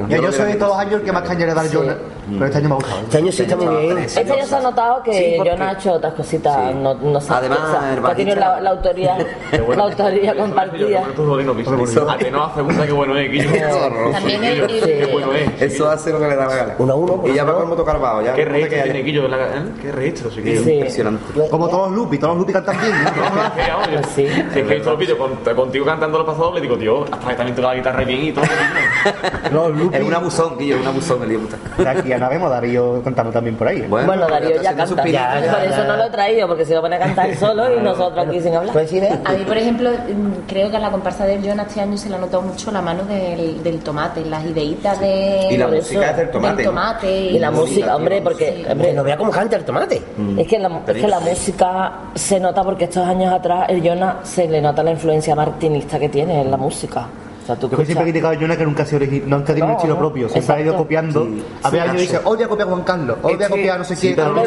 yo 0.09 0.31
soy 0.31 0.53
todos 0.55 0.71
los 0.71 0.77
años 0.79 0.93
el 0.95 1.01
que 1.03 1.11
más 1.11 1.23
caña 1.23 1.45
le 1.45 1.53
da 1.53 1.63
Jonah, 1.71 1.95
pero 2.31 2.45
este 2.45 2.57
año 2.57 2.69
me 2.69 2.73
ha 2.73 2.77
gustado. 2.77 3.01
Este 3.01 3.17
año 3.17 3.31
sí 3.31 3.41
está 3.43 3.55
muy 3.55 3.75
bien. 3.75 3.97
Este 3.99 4.19
año 4.19 4.45
se 4.45 4.55
ha 4.55 4.59
notado 4.59 5.03
que 5.03 5.37
John 5.45 5.61
ha 5.61 5.71
hecho 5.73 5.93
otras 5.93 6.13
cositas, 6.13 6.75
no, 6.75 7.21
sé, 7.21 7.33
Además, 7.33 7.59
que 8.05 8.11
ha 8.11 8.15
tenido 8.15 8.35
la, 8.37 8.61
la 8.61 8.69
autoría, 8.71 9.17
la 9.75 9.83
autoría 9.83 10.35
compartida. 10.35 10.99
A 11.03 11.07
no 12.31 12.43
hace 12.45 12.85
qué 12.85 12.91
bueno 12.91 13.17
es, 13.17 13.31
Guillo. 13.31 13.49
También 14.11 14.43
el- 14.43 14.67
Guillo, 14.67 14.85
el- 14.85 15.05
Qué 15.05 15.09
bueno 15.11 15.33
es. 15.33 15.61
Eso 15.61 15.89
hace 15.89 16.11
lo 16.11 16.19
que 16.19 16.27
le 16.27 16.35
da 16.35 16.45
la 16.47 16.55
gana. 16.55 16.75
Uno 16.79 16.93
a 16.93 16.95
uno, 16.95 17.23
Y 17.27 17.33
ya 17.33 17.43
va 17.43 17.55
con 17.55 17.69
moto 17.69 17.85
carvado. 17.85 18.21
Ya 18.21 18.33
Qué 18.33 18.45
registro 18.45 18.83
tiene 18.83 18.99
Guillo. 19.03 19.27
la- 19.27 19.37
¿eh? 19.37 19.63
Qué 19.81 19.91
registro, 19.91 20.31
sí. 20.31 20.41
Impresionante. 20.41 21.23
Como 21.49 21.67
todos 21.69 21.89
los 21.89 21.97
Lupi, 21.97 22.17
todos 22.17 22.33
los 22.35 22.39
Lupi 22.41 22.53
cantan 22.53 22.77
bien. 22.81 22.93
que, 24.53 24.81
yo- 25.07 25.17
Pues 25.17 25.31
sí. 25.31 25.37
Con- 25.43 25.55
contigo 25.55 25.85
cantando 25.85 26.17
los 26.17 26.27
pasos 26.27 26.41
dobles, 26.41 26.61
digo, 26.61 26.77
tío, 26.77 27.03
hasta 27.11 27.29
que 27.29 27.35
también 27.35 27.55
toca 27.55 27.67
la 27.69 27.75
guitarra 27.75 28.03
bien 28.03 28.23
y 28.25 28.31
todo. 28.31 28.45
Los 29.51 29.71
Lupi. 29.77 29.97
Es 29.97 30.03
un 30.03 30.13
abusón, 30.13 30.57
Guillo, 30.57 30.77
un 30.79 30.87
abusón, 30.87 31.23
el 31.23 31.31
hijo 31.31 31.41
puta. 31.41 31.57
De 31.83 31.89
aquí 31.89 32.11
a 32.13 32.17
nada 32.17 32.29
vemos 32.31 32.49
Darío 32.49 33.01
cantando 33.03 33.31
también 33.31 33.55
por 33.55 33.67
ahí. 33.67 33.81
Bueno, 33.81 34.27
Darío 34.27 34.49
está 34.51 34.63
ya 34.63 34.75
canta. 34.75 35.05
Ya, 35.07 35.39
ya, 35.43 35.51
por 35.53 35.63
eso 35.63 35.77
ya. 35.77 35.83
no 35.87 35.97
lo 35.97 36.03
he 36.05 36.09
traído, 36.09 36.47
porque 36.47 36.65
se 36.65 36.73
va 36.73 36.79
a 36.79 36.81
poner 36.81 37.01
a 37.01 37.05
cantar 37.05 37.35
solo 37.39 37.73
y 37.75 37.79
nosotros 37.81 38.27
aquí 38.27 38.39
sin 38.41 38.55
hablar. 38.55 38.73
¿Coincide? 38.73 39.09
A 39.25 39.31
mí, 39.33 39.43
por 39.45 39.57
ejemplo, 39.57 39.89
mm, 39.91 40.47
creo 40.47 40.69
que 40.69 40.77
a 40.77 40.79
la 40.79 40.91
comparsa 40.91 41.25
del 41.25 41.45
Jonah 41.47 41.63
este 41.63 41.81
año 41.81 41.97
se 41.97 42.09
le 42.09 42.15
ha 42.15 42.19
notado 42.19 42.41
mucho 42.43 42.71
la 42.71 42.81
mano 42.81 43.03
del, 43.03 43.61
del 43.63 43.79
tomate, 43.79 44.23
las 44.25 44.43
ideitas 44.45 44.99
de... 44.99 45.47
Y 45.51 45.57
la 45.57 45.67
música 45.67 46.01
eso, 46.01 46.11
es 46.11 46.17
del 46.17 46.31
tomate. 46.31 46.55
Del 46.57 46.65
¿no? 46.65 46.71
tomate. 46.71 47.11
Y 47.19 47.39
la 47.39 47.51
música, 47.51 47.95
hombre, 47.95 48.21
porque 48.21 48.43
Sí. 48.43 48.65
hombre, 48.71 48.87
Que 48.89 48.93
no 48.93 49.03
vea 49.03 49.17
cómo 49.17 49.31
canta 49.31 49.55
el 49.55 49.63
tomate. 49.65 50.01
es, 50.37 50.47
que 50.47 50.59
la, 50.59 50.81
es 50.87 50.93
que 51.01 51.07
la 51.07 51.19
música 51.19 51.91
se 52.15 52.39
nota 52.39 52.63
porque 52.63 52.85
estos 52.85 53.05
años 53.07 53.33
atrás 53.33 53.65
el 53.69 53.87
Jonah 53.87 54.19
se 54.23 54.47
le 54.47 54.61
nota 54.61 54.83
la 54.83 54.91
influencia 54.93 55.35
martinista 55.35 55.99
que 55.99 56.09
tiene 56.09 56.41
en 56.41 56.49
la 56.51 56.57
música. 56.57 57.07
O 57.43 57.45
sea, 57.45 57.57
tú 57.57 57.69
Yo 57.69 57.77
que 57.77 57.85
siempre 57.85 58.03
he 58.07 58.11
criticado 58.11 58.33
a 58.33 58.39
Jonah 58.39 58.55
que 58.55 58.63
nunca 58.63 58.83
ha 58.83 58.85
sido 58.85 59.01
origi- 59.01 59.23
nunca 59.25 59.47
tiene 59.53 59.63
un 59.63 59.71
No, 59.71 59.75
estilo 59.77 59.93
no. 59.95 59.99
propio. 59.99 60.29
Siempre 60.29 60.55
ha 60.55 60.61
ido 60.61 60.77
copiando. 60.77 61.25
Sí. 61.25 61.43
A 61.61 61.69
ver, 61.69 61.83
Sí, 61.83 61.87
años 61.89 62.01
dice, 62.01 62.17
hoy 62.23 62.35
voy 62.37 62.43
a 62.43 62.47
copiar 62.47 62.67
a 62.69 62.71
Juan 62.71 62.83
Carlos, 62.83 63.17
hoy 63.21 63.35
voy 63.35 63.43
a 63.43 63.49
copiar 63.49 63.75
a 63.75 63.77
no 63.79 63.83
sé 63.83 63.95
quién. 63.97 64.15
pero 64.15 64.27
a 64.29 64.31
muy 64.31 64.45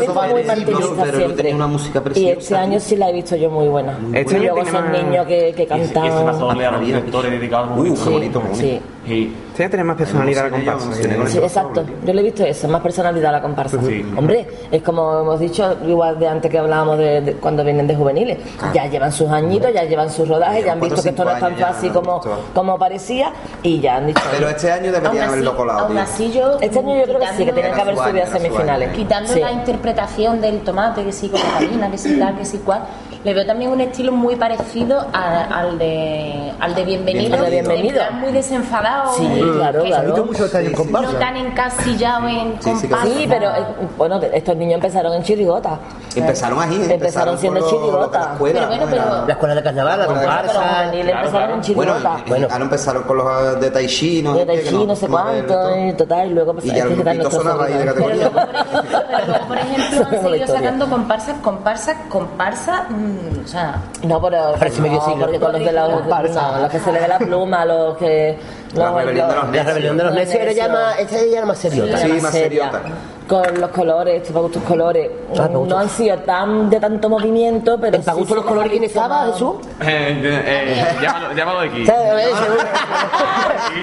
pero 1.05 1.17
siempre. 1.19 1.37
tenía 1.37 1.55
una 1.57 1.67
música 1.67 1.99
y 1.99 2.03
preciosa, 2.03 2.39
este 2.39 2.57
año 2.57 2.81
sí 2.81 2.97
la 2.97 3.11
he 3.11 3.13
visto 3.13 3.37
yo 3.37 3.51
muy 3.51 3.69
buena. 3.69 3.99
Este 4.15 4.33
y 4.33 4.37
año 4.37 4.45
luego 4.45 4.55
tiene 4.63 4.71
son 4.71 4.85
más- 4.93 5.03
niños 5.05 5.27
que, 5.27 5.53
que 5.55 5.63
Y 5.63 5.81
ese 5.83 6.39
doble 6.39 6.65
a 6.67 6.71
los 6.71 6.81
directores 6.87 7.31
dedicados 7.33 7.71
Uh, 7.73 7.75
muy 7.75 7.91
bonito, 7.91 8.43
qué 8.43 8.49
bonito. 8.49 9.46
Que 9.57 9.69
tener 9.69 9.87
más 9.87 9.97
personalidad 9.97 10.51
la 10.51 10.57
Me 10.59 10.65
emocioné, 10.65 11.09
comparsa. 11.15 11.33
Sí, 11.33 11.39
exacto. 11.39 11.85
Yo 12.05 12.13
le 12.13 12.21
he 12.21 12.25
visto 12.25 12.45
eso, 12.45 12.69
más 12.69 12.83
personalidad 12.83 13.31
a 13.31 13.33
la 13.33 13.43
comparsa. 13.43 13.79
Sí. 13.83 14.05
Hombre, 14.17 14.47
es 14.71 14.83
como 14.83 15.21
hemos 15.21 15.41
dicho, 15.41 15.77
igual 15.87 16.19
de 16.19 16.29
antes 16.29 16.51
que 16.51 16.59
hablábamos 16.59 16.99
de, 16.99 17.21
de 17.23 17.33
cuando 17.35 17.65
vienen 17.65 17.87
de 17.87 17.97
juveniles. 17.97 18.39
Ya 18.75 18.87
llevan 18.87 19.13
sus 19.13 19.29
añitos, 19.31 19.73
ya 19.73 19.85
llevan 19.85 20.11
sus 20.11 20.29
rodajes, 20.29 20.65
ya 20.65 20.73
han 20.73 20.81
visto 20.81 21.03
que 21.03 21.09
esto 21.09 21.25
no 21.25 21.31
es 21.31 21.41
tan 21.41 21.57
fácil 21.57 21.93
como, 21.93 22.21
como 22.55 22.79
parecía 22.79 23.33
y 23.63 23.81
ya 23.81 23.97
han 23.97 24.09
dicho. 24.09 24.21
Pero 24.31 24.49
este 24.49 24.71
año 24.71 24.85
Aún 24.87 24.93
deberían 24.93 25.17
así, 25.25 25.33
haberlo 25.33 25.57
colado, 25.57 25.79
aún 25.87 25.99
así 25.99 26.33
yo... 26.33 26.59
Este 26.61 26.79
año 26.79 26.97
yo 26.99 27.05
creo 27.05 27.21
que 27.21 27.27
sí, 27.37 27.45
que 27.47 27.53
tenían 27.53 27.75
que 27.75 27.81
haber 27.81 27.97
subido 27.97 28.25
a 28.25 28.27
semifinales. 28.27 28.91
Quitando 28.95 29.33
Sí. 29.33 29.41
la 29.41 29.53
interpretación 29.53 30.41
del 30.41 30.61
tomate, 30.61 31.03
que 31.05 31.13
sí 31.13 31.29
con 31.29 31.41
la 31.41 31.59
cabina, 31.59 31.91
que 31.91 31.99
sí 31.99 32.19
tal, 32.19 32.37
que 32.37 32.45
sí 32.45 32.59
cual, 32.59 32.83
le 33.27 33.35
veo 33.35 33.45
también 33.45 33.73
un 33.73 33.81
estilo 33.81 34.13
muy 34.13 34.37
parecido 34.37 35.05
a- 35.13 35.43
al 35.51 35.77
de 35.81 36.53
al 36.61 36.75
de 36.77 36.85
Bienvenido, 36.85 37.35
Al 37.37 37.45
de 37.47 37.51
Bienvenido. 37.51 38.01
muy 38.13 38.31
desenfadado, 38.31 39.13
Sí, 39.15 39.23
muy- 39.23 39.57
claro, 39.59 39.83
que 39.83 39.89
claro. 39.89 40.25
mucho 40.25 40.45
año 40.57 40.69
en 40.69 40.93
no 40.93 41.13
tan 41.19 41.37
encasillado 41.37 42.29
en 42.29 42.53
Sí, 42.63 42.71
sí, 42.77 42.89
comparsa. 42.89 43.05
Sí, 43.07 43.27
pero 43.29 43.51
eh, 43.51 43.65
bueno, 43.99 44.21
estos 44.33 44.57
niños 44.57 44.75
empezaron 44.77 45.13
en 45.13 45.23
chirigota. 45.25 45.77
Empezaron 46.15 46.61
ahí, 46.63 46.87
Empezaron 46.89 47.37
siendo 47.37 47.61
lo- 47.61 47.67
lo 47.67 47.71
que 47.71 47.77
la 47.77 47.83
chirigota. 47.91 48.33
escuela, 48.33 48.55
Pero 48.61 48.67
bueno, 48.69 48.85
¿no? 48.85 48.91
pero- 48.91 49.03
Era- 49.03 49.27
La 49.27 49.33
escuela 49.33 49.55
de 49.57 49.63
carnaval, 49.65 49.99
la 49.99 50.07
comparsa. 50.07 50.53
Claro, 50.53 50.93
empezaron 50.93 51.31
claro. 51.31 51.43
en 51.43 51.75
Bueno, 51.75 51.93
chirigota. 51.97 52.17
y- 52.27 52.43
ahora 52.53 52.65
empezaron 52.65 53.03
con 53.03 53.17
los 53.19 53.61
de 53.61 53.71
Tai 53.73 53.87
Chi, 53.87 54.23
¿no? 54.23 54.35
de 54.35 54.47
Que 54.47 54.63
Chi, 54.65 54.87
no 54.87 54.95
sé 54.97 55.07
como 55.09 55.19
de- 55.19 55.45
cuánto, 55.45 55.77
y 55.77 55.93
total, 55.95 56.31
y 56.31 56.35
luego 56.35 56.53
pues, 56.55 56.65
Y 56.65 56.69
es 56.71 56.75
ya 56.77 56.83
el 56.85 56.89
que 56.89 56.95
están 56.95 57.17
grupito 57.19 57.29
nuestros 57.37 57.43
sonaba 57.43 57.65
ahí 57.67 57.75
de 57.75 57.85
categoría. 57.85 58.17
luego, 58.17 58.33
por 58.37 58.49
ejemplo, 58.55 59.03
pero 59.11 59.27
luego, 59.27 59.47
por 59.49 59.59
ejemplo, 59.59 60.07
han 60.07 60.13
la 60.13 60.21
seguido 60.23 60.47
sacando 60.47 60.89
comparsas, 60.89 61.37
comparsas, 61.43 61.97
comparsas, 62.09 62.81
mm, 62.89 63.16
o 63.45 63.49
sea, 63.49 63.83
No, 64.03 64.21
pero 64.21 64.55
Parece 64.59 64.81
medio 64.81 64.99
no, 64.99 65.05
siglo. 65.05 65.21
porque 65.25 65.41
con 65.41 65.53
los 65.53 65.61
de 65.61 65.73
los, 65.73 65.89
no, 66.07 66.59
los 66.63 66.71
que 66.71 66.79
se 66.81 66.93
le 66.93 67.01
ve 67.01 67.09
la 67.09 67.19
pluma, 67.19 67.65
los 67.65 67.97
que 67.97 68.39
La 68.75 68.93
rebelión 68.93 69.29
de 69.29 69.35
los 69.35 69.51
La 69.55 69.63
rebelión 69.63 69.97
de 69.97 70.05
los 70.05 70.15
necios 70.15 70.43
era 70.43 70.53
ya 70.53 70.69
más, 70.69 70.99
esta 70.99 71.17
ya 71.17 71.39
era 71.39 71.47
más 71.47 71.59
seriota. 71.59 71.99
Sí, 71.99 72.09
más 72.21 72.33
seriota. 72.33 72.83
con 73.29 73.61
los 73.61 73.71
colores, 73.71 74.17
este, 74.23 74.33
para 74.33 74.43
gustos 74.43 74.63
colores, 74.63 75.11
Ah, 75.39 75.49
no 75.51 75.79
han 75.79 75.89
sido 75.89 76.17
tan 76.19 76.71
de 76.71 76.79
tanto 76.79 77.09
movimiento, 77.09 77.79
pero 77.81 77.97
¿En 77.97 78.03
para 78.05 78.17
sí 78.19 78.35
los 78.35 78.45
colores 78.45 78.71
quién 78.71 78.85
estaba, 78.85 79.27
Jesús? 79.33 79.55
Eh, 79.81 80.21
eh, 80.23 80.43
eh, 80.47 80.97
llámalo, 81.03 81.33
llámalo 81.35 81.61
de 81.61 81.69
aquí. 81.69 81.85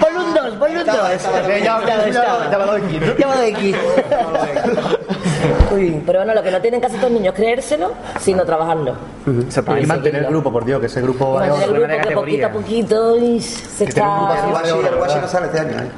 Ponle 0.00 0.18
un 0.18 0.34
dos, 0.34 0.54
ponle 0.58 0.78
un 0.80 0.84
Llámalo 0.86 1.08
de. 2.74 2.82
Llámalo 3.18 3.40
de 3.40 3.48
X. 3.48 3.76
Uy. 5.74 6.02
Pero 6.06 6.18
bueno, 6.20 6.34
lo 6.34 6.42
que 6.42 6.50
no 6.50 6.60
tienen 6.60 6.80
casi 6.80 6.94
estos 6.96 7.10
niños 7.10 7.34
es 7.34 7.40
creérselo, 7.40 7.92
sino 8.20 8.44
trabajarlo. 8.44 8.94
Exactamente. 9.46 9.84
Y 9.84 9.88
mantener 9.88 10.22
el 10.24 10.28
grupo, 10.30 10.52
por 10.52 10.64
Dios, 10.64 10.80
que 10.80 10.86
ese 10.86 11.00
grupo 11.02 11.34
problema 11.34 11.56
de 11.56 11.66
grupo 11.66 12.08
que 12.08 12.14
poquito 12.14 12.46
a 12.46 12.50
poquito 12.50 13.16
y 13.16 13.40
se 13.40 13.86
Que 13.86 13.92
tiene 13.92 14.08
un 14.08 14.16
grupo 14.18 14.32
está... 14.34 14.68
El 14.88 14.96
guachi, 14.96 15.18
no 15.20 15.28
sale 15.28 15.46
este 15.46 15.60
año, 15.60 15.70
¿eh? 15.82 15.88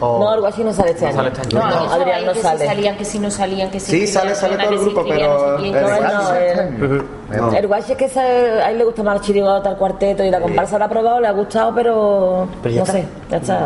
No, 0.00 0.32
el 0.34 0.40
guachi 0.40 0.64
no 0.64 0.72
sale 0.72 0.90
este 0.92 1.06
año. 1.06 1.16
sale 1.16 1.28
este 1.28 1.40
año. 1.58 1.68
no, 1.68 1.84
No, 1.84 1.92
Adrián 1.92 2.24
no 2.24 2.32
que 2.32 2.38
si 2.38 2.42
sale. 2.42 2.66
salían, 2.66 2.96
que 2.96 3.04
si 3.04 3.18
no 3.18 3.30
salían, 3.30 3.70
que 3.70 3.80
si 3.80 3.90
Sí, 3.90 4.06
sale- 4.06 4.34
sale 4.34 4.56
todo 4.56 4.70
el 4.72 4.78
si 4.78 4.84
grupo, 4.86 5.04
pero- 5.06 5.58
no 5.58 5.58
si- 5.58 5.70
No, 7.36 7.52
el, 7.52 7.66
guachi 7.66 7.92
es 7.92 7.98
que 7.98 8.18
a 8.18 8.70
él 8.70 8.78
le 8.78 8.84
gusta 8.84 9.02
más 9.02 9.16
el 9.16 9.20
chirigota, 9.20 9.68
el 9.70 9.76
cuarteto 9.76 10.24
y 10.24 10.30
la 10.30 10.40
comparsa 10.40 10.78
la 10.78 10.86
ha 10.86 10.88
probado, 10.88 11.20
le 11.20 11.28
ha 11.28 11.32
gustado, 11.32 11.74
pero, 11.74 12.48
Pero 12.62 12.74
no 12.76 12.80
está. 12.80 12.92
sé, 12.94 13.04
ya 13.30 13.36
está. 13.36 13.60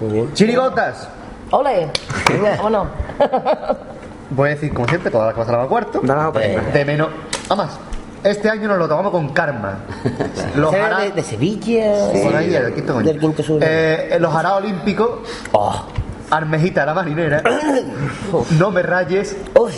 Muy 0.00 0.12
bien. 0.12 0.34
Chirigotas. 0.34 1.08
¡Ole! 1.52 1.88
Vámonos. 2.58 2.86
Voy 4.30 4.48
a 4.48 4.54
decir, 4.54 4.72
como 4.72 4.86
siempre, 4.88 5.10
todas 5.10 5.26
las 5.26 5.34
que 5.34 5.40
pasaron 5.40 5.60
al 5.62 5.68
cuarto. 5.68 6.00
Da 6.02 6.16
la 6.16 6.28
otra. 6.28 6.42
De 6.42 6.84
menos 6.84 7.08
a 7.48 7.54
más. 7.54 7.78
Este 8.22 8.50
año 8.50 8.68
nos 8.68 8.78
lo 8.78 8.86
tomamos 8.88 9.12
con 9.12 9.30
karma. 9.30 9.78
Los 10.54 10.74
hará... 10.74 11.00
de, 11.00 11.12
de 11.12 11.22
Sevilla. 11.22 11.94
Por 12.22 12.36
ahí, 12.36 12.50
del 12.50 12.74
quinto 12.74 12.92
coño. 12.92 13.06
Del 13.06 13.18
quinto 13.18 13.42
sur. 13.42 13.60
Eh, 13.62 14.18
los 14.20 14.34
hará 14.34 14.56
olímpicos. 14.56 15.20
Oh. 15.52 15.84
Armejita 16.30 16.84
la 16.84 16.94
marinera. 16.94 17.42
No 18.58 18.70
me 18.70 18.82
rayes. 18.82 19.36
Oh. 19.54 19.68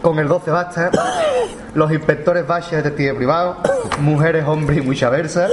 Con 0.00 0.18
el 0.18 0.28
12 0.28 0.50
basta. 0.50 0.90
Los 1.74 1.90
inspectores 1.90 2.46
Baches, 2.46 2.84
detective 2.84 3.14
privado. 3.14 3.56
Mujeres, 4.00 4.44
hombres 4.46 4.78
y 4.78 4.82
mucha 4.82 5.08
versa. 5.10 5.48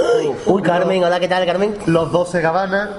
Uy, 0.46 0.62
Carmen, 0.62 1.02
hola, 1.02 1.18
¿qué 1.18 1.28
tal, 1.28 1.46
Carmen? 1.46 1.76
Los 1.86 2.12
12 2.12 2.40
gabanas. 2.40 2.90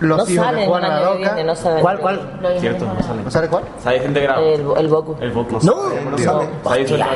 Los 0.00 0.18
No 0.18 0.30
hijos 0.32 0.44
salen 0.44 0.60
de 0.60 0.66
Juana 0.66 0.88
la 0.88 1.00
Loca. 1.00 1.16
viene, 1.16 1.44
no 1.44 1.56
salen. 1.56 1.80
¿Cuál, 1.80 1.98
cuál? 2.00 2.38
Lo 2.42 2.60
Cierto, 2.60 2.84
no, 2.84 3.02
sale. 3.02 3.22
¿No 3.22 3.30
sabe 3.30 3.48
cuál? 3.48 3.64
Sale 3.82 4.00
gente 4.00 4.20
grado. 4.20 4.42
El, 4.42 4.60
el 4.84 4.88
Goku. 4.88 5.16
El 5.20 5.30
voto. 5.32 5.58
No, 5.62 5.88
no 5.88 6.16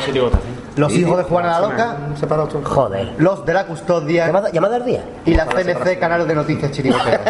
chirigota, 0.01 0.39
sí. 0.39 0.61
Los 0.81 0.93
hijos 0.95 1.19
de 1.19 1.25
Juana 1.25 1.61
la 1.61 1.69
Loca. 1.69 1.97
Separado 2.19 2.49
todo. 2.49 2.63
Joder. 2.65 3.15
Los 3.19 3.45
de 3.45 3.53
la 3.55 3.67
custodia. 3.67 4.27
¿Llamada, 4.27 4.51
llamada 4.51 4.77
al 4.77 4.85
día? 4.87 5.05
Y 5.27 5.35
la 5.35 5.47
CNC, 5.47 5.99
canal 5.99 6.27
de 6.27 6.35
noticias 6.35 6.71
chirigoteras. 6.71 7.21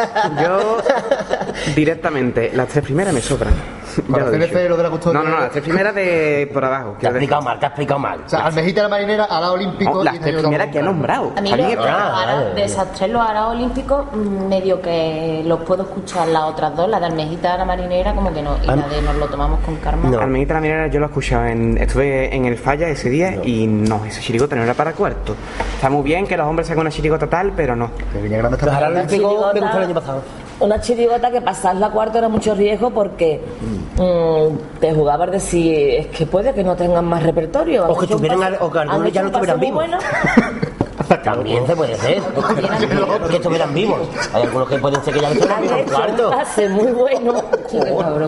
Yo 0.43 0.77
directamente, 1.75 2.51
las 2.55 2.69
tres 2.69 2.85
primeras 2.85 3.13
me 3.15 3.21
sobran. 3.21 3.53
CNC, 4.31 4.41
dicho. 4.49 4.69
lo 4.69 4.77
de 4.77 4.83
la 4.83 4.91
custodia. 4.91 5.19
No, 5.19 5.25
no, 5.25 5.31
no, 5.31 5.41
las 5.41 5.51
tres 5.51 5.65
primeras 5.65 5.95
de 5.95 6.51
por 6.53 6.65
abajo. 6.65 6.97
Te 7.01 7.07
has 7.07 7.13
explicado 7.15 7.43
mal, 7.43 7.59
te 7.59 7.67
has 7.67 7.71
explicado 7.73 7.99
mal. 8.01 8.21
O 8.25 8.29
sea, 8.29 8.47
Almejita 8.47 8.83
la 8.83 8.89
marinera, 8.89 9.25
Ala 9.25 9.53
Olímpico. 9.53 9.93
No, 9.95 10.03
y 10.03 10.05
las 10.05 10.21
tres 10.21 10.41
primeras 10.41 10.67
que 10.69 10.79
he 10.79 10.81
con 10.81 10.87
nombrado. 10.93 11.33
A 11.37 11.41
mí 11.41 11.51
los, 11.51 11.87
Ah, 11.87 12.23
ara- 12.23 12.55
de 12.55 12.65
esas 12.65 12.93
tres, 12.93 13.11
los 13.11 13.23
aras 13.23 13.47
olímpicos, 13.47 14.07
mm, 14.13 14.49
medio 14.49 14.81
que 14.81 15.43
los 15.45 15.61
puedo 15.61 15.83
escuchar 15.83 16.29
las 16.29 16.43
otras 16.45 16.77
dos, 16.77 16.89
la 16.89 17.01
de 17.01 17.07
Almejita 17.07 17.57
la 17.57 17.65
marinera, 17.65 18.15
como 18.15 18.33
que 18.33 18.43
no, 18.43 18.57
y 18.63 18.67
la 18.67 18.77
de 18.77 19.03
nos 19.03 19.17
lo 19.17 19.27
tomamos 19.27 19.61
con 19.61 19.77
karma. 19.77 20.09
No. 20.09 20.21
Almeguita 20.21 20.55
la 20.55 20.61
minera 20.61 20.87
yo 20.89 21.01
lo 21.01 21.07
he 21.07 21.09
escuchado 21.09 21.47
en, 21.47 21.79
estuve 21.79 22.35
en 22.35 22.45
el 22.45 22.57
falla 22.57 22.89
ese 22.89 23.09
día 23.11 23.37
y 23.45 23.67
no, 23.67 24.05
ese 24.05 24.21
chirigota 24.21 24.57
no 24.57 24.63
era 24.63 24.75
para 24.75 24.93
cuarto. 24.93 25.35
Está 25.75 25.89
muy 25.91 26.03
bien 26.03 26.27
que 26.27 26.37
los 26.37 26.47
hombres 26.47 26.69
saquen 26.69 26.81
una 26.83 26.91
chirigota 26.91 27.27
tal, 27.27 27.53
pero 27.57 27.75
no. 27.77 27.91
Los. 28.15 28.63
Olímpicos 28.63 29.55
me 29.55 29.61
gustó 29.61 29.77
el 29.79 29.85
año 29.85 29.95
pasado. 29.95 30.23
Una 30.61 30.79
chirigota 30.81 31.31
que 31.31 31.41
pasar 31.41 31.77
la 31.77 31.89
cuarta 31.91 32.19
era 32.19 32.29
mucho 32.29 32.55
riesgo 32.55 32.91
porque 32.91 33.41
mm, 33.97 34.79
te 34.81 34.93
jugabas 34.93 35.31
de 35.31 35.41
si 35.41 35.75
es 35.97 36.07
que 36.09 36.27
puede 36.27 36.53
que 36.53 36.63
no 36.63 36.77
tengan 36.77 37.07
más 37.07 37.23
repertorio. 37.23 37.87
O 37.87 37.93
Han 37.93 37.99
que 37.99 38.05
hecho 38.05 38.15
un 38.17 38.21
tuvieran 38.21 38.57
o 38.61 38.71
que 38.71 38.79
algunos 38.79 39.01
han 39.01 39.07
hecho 39.07 39.15
ya 39.15 39.23
no 39.23 39.29
un 39.29 39.35
estuvieran 39.35 39.61
vivos. 39.61 39.75
bueno. 39.77 39.99
También 41.25 41.67
se 41.67 41.75
puede 41.75 41.97
ser. 41.97 42.23
que 43.31 43.37
estuvieran 43.37 43.75
vivos. 43.75 44.01
Hay 44.35 44.43
algunos 44.43 44.69
que 44.69 44.79
pueden 44.79 45.03
ser 45.03 45.15
que 45.15 45.21
ya 45.21 45.29
no 45.29 45.35
estuvieran 45.35 45.59
Han 45.59 45.63
vivos. 45.65 45.81
hecho 45.81 45.91
un 45.91 45.97
Cuarto. 45.97 46.31
pase 46.31 46.69
muy 46.69 46.93
bueno. 46.93 47.35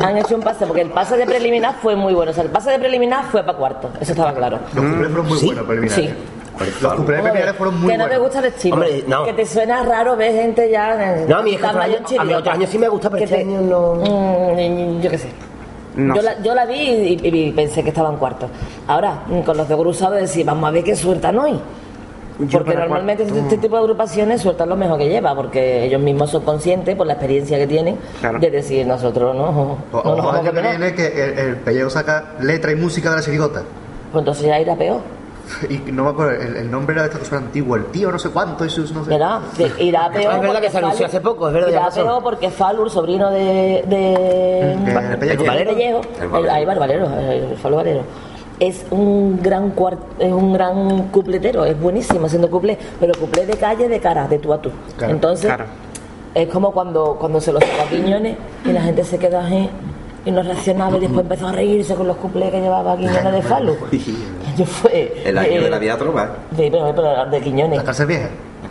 Han 0.00 0.16
hecho 0.18 0.34
un 0.34 0.40
pase 0.42 0.66
porque 0.66 0.80
el 0.82 0.90
pase 0.90 1.16
de 1.18 1.26
preliminar 1.26 1.74
fue 1.82 1.94
muy 1.96 2.14
bueno. 2.14 2.30
O 2.30 2.34
sea, 2.34 2.44
el 2.44 2.50
pase 2.50 2.70
de 2.70 2.78
preliminar 2.78 3.24
fue 3.26 3.42
para 3.44 3.58
cuarto. 3.58 3.90
Eso 4.00 4.12
estaba 4.12 4.32
claro. 4.32 4.58
Los 4.74 4.84
fueron 4.84 5.28
muy 5.28 5.38
Sí. 5.38 5.46
buenos 5.46 5.64
preliminares. 5.66 6.06
Sí. 6.10 6.14
Los 6.58 6.94
cumpleaños 6.94 7.04
preliminares 7.06 7.56
fueron 7.56 7.80
muy 7.80 7.90
que 7.90 7.98
no 7.98 8.04
te 8.04 8.08
buenos. 8.10 8.24
gusta 8.26 8.38
el 8.40 8.44
estilo. 8.54 8.74
Hombre, 8.76 9.04
no. 9.06 9.24
Que 9.24 9.32
te 9.32 9.46
suena 9.46 9.82
raro 9.82 10.16
ver 10.16 10.32
gente 10.32 10.70
ya. 10.70 11.14
en- 11.22 11.28
No, 11.28 11.38
a 11.38 11.42
mí 11.42 11.54
es 11.54 11.62
a 11.64 12.24
mí 12.24 12.34
otro 12.34 12.52
año 12.52 12.66
sí 12.66 12.78
me 12.78 12.88
gusta, 12.88 13.10
pero 13.10 13.24
este 13.24 13.36
te- 13.36 13.42
año 13.42 13.60
no. 13.62 13.94
Mm, 13.94 15.00
yo 15.00 15.10
qué 15.10 15.18
sé. 15.18 15.28
No 15.96 16.14
yo, 16.14 16.22
sé. 16.22 16.26
la, 16.26 16.42
yo 16.42 16.54
la 16.54 16.64
vi 16.66 16.74
y, 16.74 17.20
y 17.28 17.52
pensé 17.52 17.82
que 17.82 17.88
estaba 17.90 18.10
en 18.10 18.16
cuarto. 18.16 18.48
Ahora, 18.86 19.24
mm, 19.26 19.40
con 19.40 19.56
los 19.56 19.68
de 19.68 19.74
Grusado 19.76 20.12
decir, 20.14 20.44
vamos 20.46 20.68
a 20.68 20.70
ver 20.72 20.84
qué 20.84 20.94
sueltan 20.96 21.38
hoy. 21.38 21.58
Yo 22.38 22.58
Porque 22.58 22.74
normalmente 22.74 23.24
cuarto- 23.24 23.40
este 23.40 23.58
tipo 23.58 23.76
de 23.76 23.82
agrupaciones 23.82 24.40
sueltan 24.40 24.68
lo 24.70 24.76
mejor 24.76 24.98
que 24.98 25.08
lleva, 25.08 25.34
porque 25.34 25.84
ellos 25.84 26.00
mismos 26.00 26.30
son 26.30 26.42
conscientes 26.44 26.96
por 26.96 27.06
la 27.06 27.12
experiencia 27.12 27.58
que 27.58 27.66
tienen 27.66 27.98
Claro. 28.20 28.38
de 28.38 28.50
decir 28.50 28.86
nosotros 28.86 29.34
no, 29.36 29.52
no 29.52 29.62
O- 29.92 29.96
nos 29.96 30.04
Ojo 30.04 30.16
vamos 30.16 30.34
al 30.34 30.40
a 30.40 30.50
que 30.50 30.60
viene 30.62 30.94
que 30.94 31.06
el, 31.24 31.38
el 31.38 31.56
pellejo 31.56 31.90
saca 31.90 32.32
letra 32.40 32.72
y 32.72 32.76
música 32.76 33.10
de 33.10 33.16
la 33.16 33.22
chirigota. 33.22 33.62
Pues 34.12 34.22
entonces 34.22 34.46
ya 34.46 34.58
irá 34.58 34.74
peor. 34.76 35.00
Y 35.68 35.92
no 35.92 36.04
me 36.04 36.10
acuerdo, 36.10 36.32
el, 36.42 36.56
el 36.56 36.70
nombre 36.70 36.94
era 36.94 37.02
de 37.02 37.08
esta 37.08 37.18
cosa 37.20 37.36
antigua, 37.38 37.78
el 37.78 37.86
tío 37.86 38.10
no 38.10 38.18
sé 38.18 38.30
cuánto, 38.30 38.64
eso 38.64 38.82
no 38.94 39.04
sé. 39.04 39.10
¿Verdad? 39.10 39.40
Que 39.56 39.84
irá 39.84 40.10
peor. 40.10 40.20
Es 40.34 40.40
verdad 40.40 40.46
porque 40.46 40.60
que 40.66 40.70
se 40.70 40.78
anunció 40.78 41.06
hace 41.06 41.20
poco, 41.20 41.48
es 41.48 41.54
verdad, 41.54 41.92
peor 41.94 42.22
porque 42.22 42.50
Falu, 42.50 42.84
el 42.84 42.90
sobrino 42.90 43.30
de. 43.30 43.84
de 43.86 44.72
el 44.72 45.18
Pellejo. 45.18 46.00
El 46.20 46.48
ahí 46.50 46.64
va 46.64 46.72
el 46.72 46.78
Valero, 46.78 47.06
el 47.18 47.56
Falu 47.56 47.76
Valero. 47.76 48.02
Es 48.60 48.84
un 48.90 49.40
gran 49.42 49.74
cuart- 49.74 49.98
es 50.20 50.30
un 50.32 50.52
gran 50.52 51.08
cupletero, 51.08 51.64
es 51.64 51.78
buenísimo 51.80 52.26
haciendo 52.26 52.48
cuplé, 52.48 52.78
pero 53.00 53.12
cuplé 53.18 53.44
de 53.46 53.54
calle 53.56 53.88
de 53.88 53.98
cara, 53.98 54.28
de 54.28 54.38
tú 54.38 54.52
a 54.52 54.62
tú. 54.62 54.70
Claro. 54.96 55.12
Entonces, 55.14 55.46
Claro. 55.46 55.64
es 56.34 56.48
como 56.48 56.70
cuando, 56.70 57.16
cuando 57.18 57.40
se 57.40 57.52
los 57.52 57.64
saca 57.64 57.82
a 57.82 57.86
Quiñones 57.88 58.36
y 58.64 58.70
la 58.72 58.82
gente 58.82 59.02
se 59.04 59.18
queda 59.18 59.44
así 59.46 59.68
y 60.24 60.30
no 60.30 60.42
reaccionaba 60.44 60.96
y 60.96 61.00
después 61.00 61.22
empezó 61.22 61.48
a 61.48 61.52
reírse 61.52 61.96
con 61.96 62.06
los 62.06 62.16
cuplés 62.18 62.52
que 62.52 62.60
llevaba 62.60 62.96
Quiñones 62.96 63.32
de 63.32 63.42
Falu. 63.42 63.74
Yo 64.56 64.64
fue. 64.64 65.22
El 65.24 65.38
año 65.38 65.60
eh, 65.60 65.64
de 65.64 65.70
la 65.70 65.78
vida 65.78 65.96
trova. 65.96 66.36
Pero, 66.56 66.92
pero 66.94 67.26
de 67.30 67.40
Quiñones. 67.40 67.78
La 67.78 67.84
cárcel 67.84 68.06
vieja. 68.06 68.28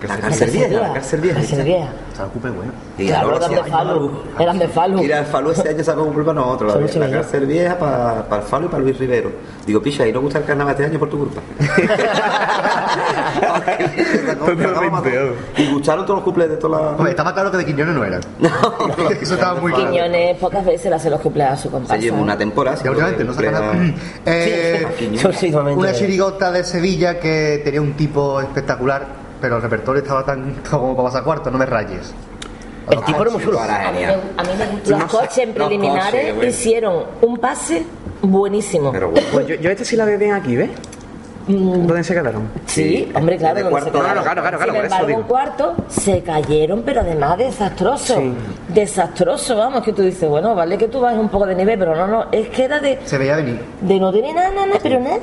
La 0.07 0.17
cárcel 0.17 0.49
vieja, 0.49 0.79
la 0.79 0.93
cárcel 0.93 1.21
vieja. 1.21 1.39
Cárcel 1.39 1.63
vieja. 1.63 1.89
Se 2.13 2.19
la 2.19 2.25
ocupe, 2.27 2.49
bueno. 2.49 2.71
Y 2.97 3.07
Claro, 3.07 3.31
ahora 3.31 3.37
eran 3.45 3.49
sí, 3.49 3.55
de 3.55 3.63
Falu. 3.71 4.11
Eran 4.39 4.59
de 4.59 4.67
Falu. 4.67 4.97
Mira, 4.99 5.19
el 5.19 5.25
Falu 5.25 5.51
este 5.51 5.69
año 5.69 5.83
sacó 5.83 6.03
un 6.03 6.13
culpa 6.13 6.31
a 6.31 6.33
nosotros. 6.33 6.95
La, 6.95 7.07
la 7.07 7.11
cárcel 7.13 7.45
vieja 7.45 7.77
para 7.77 8.25
el 8.41 8.41
Falu 8.43 8.65
y 8.65 8.69
para 8.69 8.83
Luis 8.83 8.97
Rivero. 8.97 9.31
Digo, 9.65 9.81
picha, 9.81 10.07
¿y 10.07 10.11
no 10.11 10.21
gusta 10.21 10.39
el 10.39 10.45
carnaval 10.45 10.71
este 10.73 10.85
año 10.85 10.99
por 10.99 11.09
tu 11.09 11.19
culpa? 11.19 11.41
Totalmente, 14.45 15.33
y 15.57 15.71
gustaron 15.71 16.05
todos 16.05 16.17
los 16.17 16.23
cumples 16.23 16.49
de 16.49 16.57
todas 16.57 16.81
las... 16.81 16.95
Pues 16.95 17.09
estaba 17.11 17.33
claro 17.33 17.51
que 17.51 17.57
de 17.57 17.65
Quiñones 17.65 17.95
no 17.95 18.03
era. 18.03 18.19
Eso 19.21 19.33
estaba 19.35 19.59
muy 19.59 19.71
claro. 19.71 19.91
Quiñones 19.91 20.37
pocas 20.37 20.65
veces 20.65 20.89
le 20.89 20.95
hace 20.95 21.09
los 21.09 21.19
cumpleaños 21.21 21.53
a 21.59 21.61
su 21.61 21.63
Se 21.63 21.69
comparsa. 21.71 21.97
llevó 22.01 22.21
una 22.21 22.37
temporada. 22.37 22.77
Ya 22.83 22.89
últimamente 22.91 23.23
no 23.23 23.33
saca 23.33 23.51
nada. 23.51 23.73
Eh, 24.25 24.85
una 25.75 25.93
chirigota 25.93 26.51
de 26.51 26.63
Sevilla 26.63 27.19
que 27.19 27.61
tenía 27.63 27.81
un 27.81 27.93
tipo 27.93 28.39
espectacular, 28.41 29.05
pero 29.41 29.57
el 29.57 29.61
repertorio 29.61 30.01
estaba 30.01 30.23
tan 30.23 30.53
como 30.69 30.95
para 30.95 31.09
pasar 31.09 31.23
cuarto, 31.23 31.51
no 31.51 31.57
me 31.57 31.65
rayes. 31.65 32.13
El 32.89 33.01
tipo 33.03 33.21
era 33.21 33.31
muy 33.31 33.43
chulo. 33.43 33.59
A 33.59 33.63
mí, 33.67 33.69
me, 33.71 33.83
genial. 33.99 34.21
a 34.37 34.43
mí 34.43 34.49
me 34.57 34.67
gusta. 34.67 34.97
Los 34.97 35.03
coches 35.05 35.37
en 35.37 35.53
preliminares 35.53 36.11
coches, 36.11 36.35
bueno. 36.35 36.49
hicieron 36.49 37.03
un 37.21 37.37
pase 37.37 37.85
buenísimo. 38.21 38.91
Pero 38.91 39.11
bueno. 39.11 39.27
Pues 39.31 39.47
yo, 39.47 39.55
yo 39.55 39.69
este 39.69 39.85
sí 39.85 39.95
la 39.95 40.05
veo 40.05 40.17
bien 40.17 40.33
aquí, 40.33 40.55
¿ves? 40.55 40.69
¿Dónde 41.47 42.03
se 42.03 42.13
quedaron? 42.13 42.49
Sí, 42.65 42.83
Sí, 42.83 43.11
hombre, 43.15 43.37
claro. 43.37 43.69
cuarto, 43.69 43.91
se 43.91 43.97
quedaron. 43.99 44.23
claro, 44.23 44.41
claro, 44.41 44.57
claro, 44.57 44.73
Sin 44.73 44.85
eso 44.85 44.95
embargo, 44.95 45.09
en 45.19 45.23
cuarto 45.27 45.75
se 45.89 46.21
cayeron, 46.21 46.83
pero 46.83 47.01
además 47.01 47.37
desastroso. 47.37 48.15
Sí. 48.17 48.33
Desastroso, 48.69 49.57
vamos, 49.57 49.83
que 49.83 49.93
tú 49.93 50.01
dices, 50.01 50.27
bueno, 50.29 50.55
vale 50.55 50.77
que 50.77 50.87
tú 50.87 50.99
bajes 51.01 51.19
un 51.19 51.29
poco 51.29 51.45
de 51.47 51.55
nivel, 51.55 51.77
pero 51.79 51.95
no, 51.95 52.07
no, 52.07 52.25
es 52.31 52.47
que 52.49 52.65
era 52.65 52.79
de, 52.79 52.99
Se 53.05 53.17
veía 53.17 53.35
venir. 53.37 53.59
de 53.81 53.99
no 53.99 54.11
tener 54.11 54.35
nada, 54.35 54.51
nada, 54.51 54.79
pero 54.81 54.99
nada. 54.99 55.19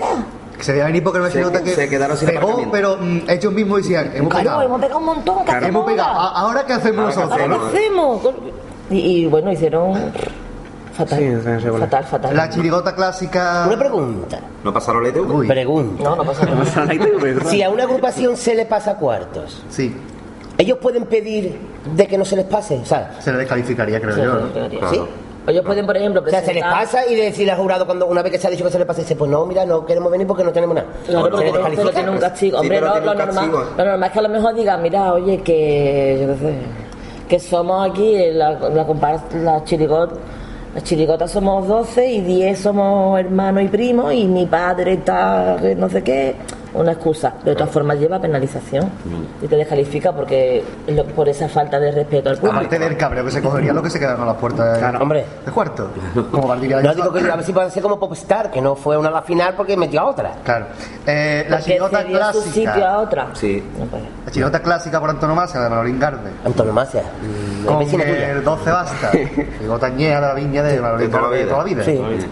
Se 0.60 0.72
veía 0.72 0.84
venir 0.86 1.02
porque 1.04 1.18
una 1.20 1.28
Se- 1.28 1.34
chirigota 1.34 1.62
que 1.62 1.70
se 1.74 1.88
quedaron 1.88 2.16
sin 2.16 2.28
pegó, 2.28 2.68
pero 2.72 2.96
mm, 3.00 3.20
ellos 3.28 3.52
mismos 3.52 3.78
decían, 3.82 4.10
hemos 4.14 4.28
Claro, 4.30 4.44
pegado. 4.44 4.62
hemos 4.62 4.80
pegado 4.80 4.98
un 5.00 5.04
montón, 5.06 5.44
¿qué 5.44 5.50
hacemos 5.52 5.68
Hemos 5.68 5.84
pegado. 5.86 6.08
ahora? 6.10 6.28
¿A- 6.28 6.40
¿Ahora 6.40 6.66
qué 6.66 6.72
hacemos 6.72 6.98
Ahora 6.98 7.14
qué 7.14 7.20
nosotros? 7.20 7.40
¿Ahora 7.40 7.46
no? 7.64 7.70
qué 7.70 7.78
hacemos? 7.78 8.34
Y, 8.90 8.96
y, 8.98 9.26
bueno, 9.26 9.52
hicieron 9.52 9.94
fatal. 10.94 11.18
Sí, 11.18 11.24
no 11.26 11.42
sé, 11.42 11.50
no 11.50 11.60
sé, 11.60 11.70
bueno. 11.70 11.84
fatal, 11.86 12.04
fatal. 12.04 12.36
La 12.36 12.50
chirigota 12.50 12.94
clásica. 12.94 13.64
Una 13.68 13.78
pregunta. 13.78 14.40
¿No 14.64 14.72
pasaron 14.72 15.02
la 15.04 15.10
ITV? 15.10 15.30
Uy. 15.30 15.46
Pregunta. 15.46 16.02
No, 16.04 16.16
no 16.16 16.24
pasa 16.24 16.44
nada. 16.74 17.44
Si 17.50 17.62
a 17.62 17.70
una 17.70 17.84
agrupación 17.84 18.36
se 18.36 18.54
le 18.54 18.66
pasa 18.66 18.94
cuartos, 18.96 19.62
Sí, 19.68 19.94
ellos 20.56 20.78
pueden 20.78 21.04
pedir 21.06 21.56
de 21.94 22.06
que 22.08 22.18
no 22.18 22.24
se 22.24 22.34
les 22.34 22.46
pase, 22.46 22.78
o 22.82 22.84
sea, 22.84 23.16
se 23.20 23.30
le 23.30 23.38
descalificaría, 23.38 24.00
creo 24.00 24.14
Sí, 24.14 24.20
yo. 24.22 24.38
sí, 24.38 24.58
¿no? 24.58 24.70
sí. 24.70 24.76
Claro. 24.96 25.27
Ellos 25.46 25.64
pueden, 25.64 25.86
por 25.86 25.96
ejemplo, 25.96 26.22
O 26.26 26.28
sea, 26.28 26.42
se 26.42 26.52
les 26.52 26.62
pasa 26.62 27.06
y 27.06 27.14
decirle 27.14 27.52
al 27.52 27.58
jurado 27.58 27.86
cuando 27.86 28.06
una 28.06 28.20
vez 28.22 28.32
que 28.32 28.38
se 28.38 28.46
ha 28.48 28.50
dicho 28.50 28.64
que 28.64 28.70
se 28.70 28.78
les 28.78 28.86
pase, 28.86 29.00
dice, 29.00 29.16
pues 29.16 29.30
no, 29.30 29.46
mira, 29.46 29.64
no 29.64 29.86
queremos 29.86 30.10
venir 30.12 30.26
porque 30.26 30.44
no 30.44 30.52
tenemos 30.52 30.74
nada. 30.74 30.88
Claro, 31.06 31.24
Se 31.24 31.30
porque 31.30 31.44
les 31.46 31.52
tiene- 31.52 31.62
pero 31.62 31.68
descalifica. 31.70 31.94
tiene 31.94 32.10
un 32.10 32.18
castigo. 32.18 32.58
Hombre, 32.60 32.80
no, 32.80 32.86
lo 32.86 32.94
normal, 33.00 33.16
castigo. 33.26 33.64
lo 33.78 33.84
normal 33.84 34.04
es 34.04 34.12
que 34.12 34.18
a 34.18 34.22
lo 34.22 34.28
mejor 34.28 34.54
digan, 34.54 34.82
mira, 34.82 35.12
oye, 35.14 35.38
que 35.42 36.18
yo 36.20 36.26
qué 36.34 36.38
sé, 36.38 36.54
que 37.28 37.38
somos 37.38 37.90
aquí, 37.90 38.14
la, 38.32 38.50
la, 38.52 39.20
la 39.42 39.64
chirigot, 39.64 40.18
las 40.74 40.84
chirigotas 40.84 41.30
somos 41.30 41.66
12 41.66 42.06
y 42.06 42.20
10 42.20 42.58
somos 42.58 43.18
hermanos 43.18 43.62
y 43.62 43.68
primos 43.68 44.12
y 44.12 44.26
mi 44.26 44.44
padre 44.44 44.94
está, 44.94 45.56
no 45.78 45.88
sé 45.88 46.02
qué, 46.02 46.34
una 46.74 46.92
excusa. 46.92 47.34
De 47.44 47.54
todas 47.54 47.70
formas 47.70 47.98
lleva 47.98 48.20
penalización 48.20 48.84
Mm. 48.86 49.44
y 49.44 49.48
te 49.48 49.56
descalifica 49.56 50.12
porque 50.12 50.62
lo- 50.88 51.04
por 51.06 51.28
esa 51.28 51.48
falta 51.48 51.78
de 51.80 51.90
respeto 51.92 52.30
al 52.30 52.36
público. 52.36 52.56
Aparte 52.56 52.78
del 52.78 52.96
cabreo 52.96 53.24
que 53.24 53.30
se 53.30 53.42
cogería 53.42 53.72
lo 53.72 53.82
que 53.82 53.90
se 53.90 53.98
quedaron 53.98 54.22
a 54.22 54.26
las 54.26 54.36
puertas 54.36 54.74
de, 54.74 54.78
Claro, 54.80 54.98
hombre. 55.00 55.24
de 55.46 55.52
cuarto. 55.52 55.90
Como 56.30 56.48
Valdivia 56.48 56.80
No 56.80 56.94
digo 56.94 57.12
que 57.12 57.20
a 57.30 57.36
ver 57.36 57.44
si 57.44 57.52
pueden 57.52 57.70
ser 57.70 57.82
como 57.82 57.98
Popstar, 57.98 58.50
que 58.50 58.60
no 58.60 58.74
fue 58.76 58.96
una 58.96 59.08
a 59.08 59.12
la 59.12 59.22
final 59.22 59.54
porque 59.56 59.76
metió 59.76 60.00
a 60.00 60.04
otra. 60.06 60.32
Claro. 60.44 60.66
Eh, 61.06 61.44
la 61.48 61.56
Porque 61.56 61.64
chirigota 61.72 62.02
cedió 62.02 62.32
su 62.32 62.42
sitio 62.42 62.70
a 62.70 62.74
clásica. 62.74 62.98
otra. 62.98 63.26
Sí. 63.34 63.62
No 63.78 63.84
puede. 63.86 64.04
La 64.26 64.30
chirigota 64.32 64.60
clásica 64.62 65.00
por 65.00 65.10
antonomasia 65.10 65.60
de 65.60 65.68
Manolín 65.70 65.98
Garde. 65.98 66.30
Antonio 66.44 66.72
Macia, 66.72 67.02
mm, 67.02 67.64
Con 67.66 67.78
vecina 67.78 68.04
tuya. 68.04 68.30
el 68.32 68.44
12 68.44 68.70
basta. 68.70 69.10
Chirigota 69.58 69.90
de 69.90 70.20
la 70.20 70.34
viña 70.34 70.62
de 70.62 70.80
Manolín 70.80 71.06
de 71.06 71.16
toda 71.16 71.22
la 71.22 71.28
Garde 71.28 71.38
de 71.38 71.44
vida. 71.44 71.52
toda 71.54 71.64
la 71.64 71.70
vida. 71.70 71.84
Sí. 71.84 72.26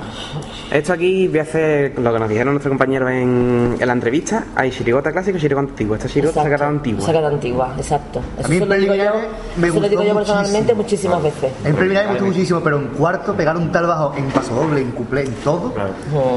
Esto 0.71 0.93
aquí 0.95 1.29
voy 1.29 1.39
a 1.39 1.43
hacer 1.43 1.97
lo 1.99 2.13
que 2.13 2.19
nos 2.19 2.29
dijeron 2.29 2.55
nuestros 2.55 2.71
compañeros 2.73 3.09
en, 3.11 3.77
en 3.79 3.87
la 3.87 3.93
entrevista. 3.93 4.26
Hay 4.55 4.71
chirigota 4.71 5.13
clásica 5.13 5.39
y 5.39 5.41
chirigota 5.41 5.69
antigua. 5.71 5.97
Esta 5.97 6.09
chirigota 6.09 6.43
se 6.43 6.47
ha 6.49 6.51
quedado 6.51 6.71
antigua. 6.71 7.05
Se 7.05 7.11
ha 7.11 7.15
quedado 7.15 7.35
antigua, 7.35 7.75
exacto. 7.77 8.21
Eso 8.39 8.49
mí 8.49 8.57
en 8.57 8.63
se 8.63 8.69
lo 8.69 8.75
digo 8.75 8.95
yo, 8.95 9.03
preliminares 9.05 9.31
me 9.57 9.67
eso 9.69 9.81
lo 9.81 9.89
digo 9.89 10.03
gustó 10.03 10.09
yo 10.15 10.15
personalmente 10.19 10.75
muchísimas 10.75 11.23
veces. 11.23 11.53
En 11.65 11.75
preliminar 11.75 12.05
me 12.07 12.11
gustó 12.13 12.25
muchísimo, 12.27 12.61
pero 12.61 12.77
en 12.79 12.87
cuarto 12.89 13.35
pegar 13.35 13.57
un 13.57 13.71
tal 13.71 13.87
bajo 13.87 14.15
en 14.17 14.27
paso 14.31 14.55
doble, 14.55 14.81
en 14.81 14.91
cuplé, 14.93 15.23
en 15.23 15.33
todo, 15.37 15.73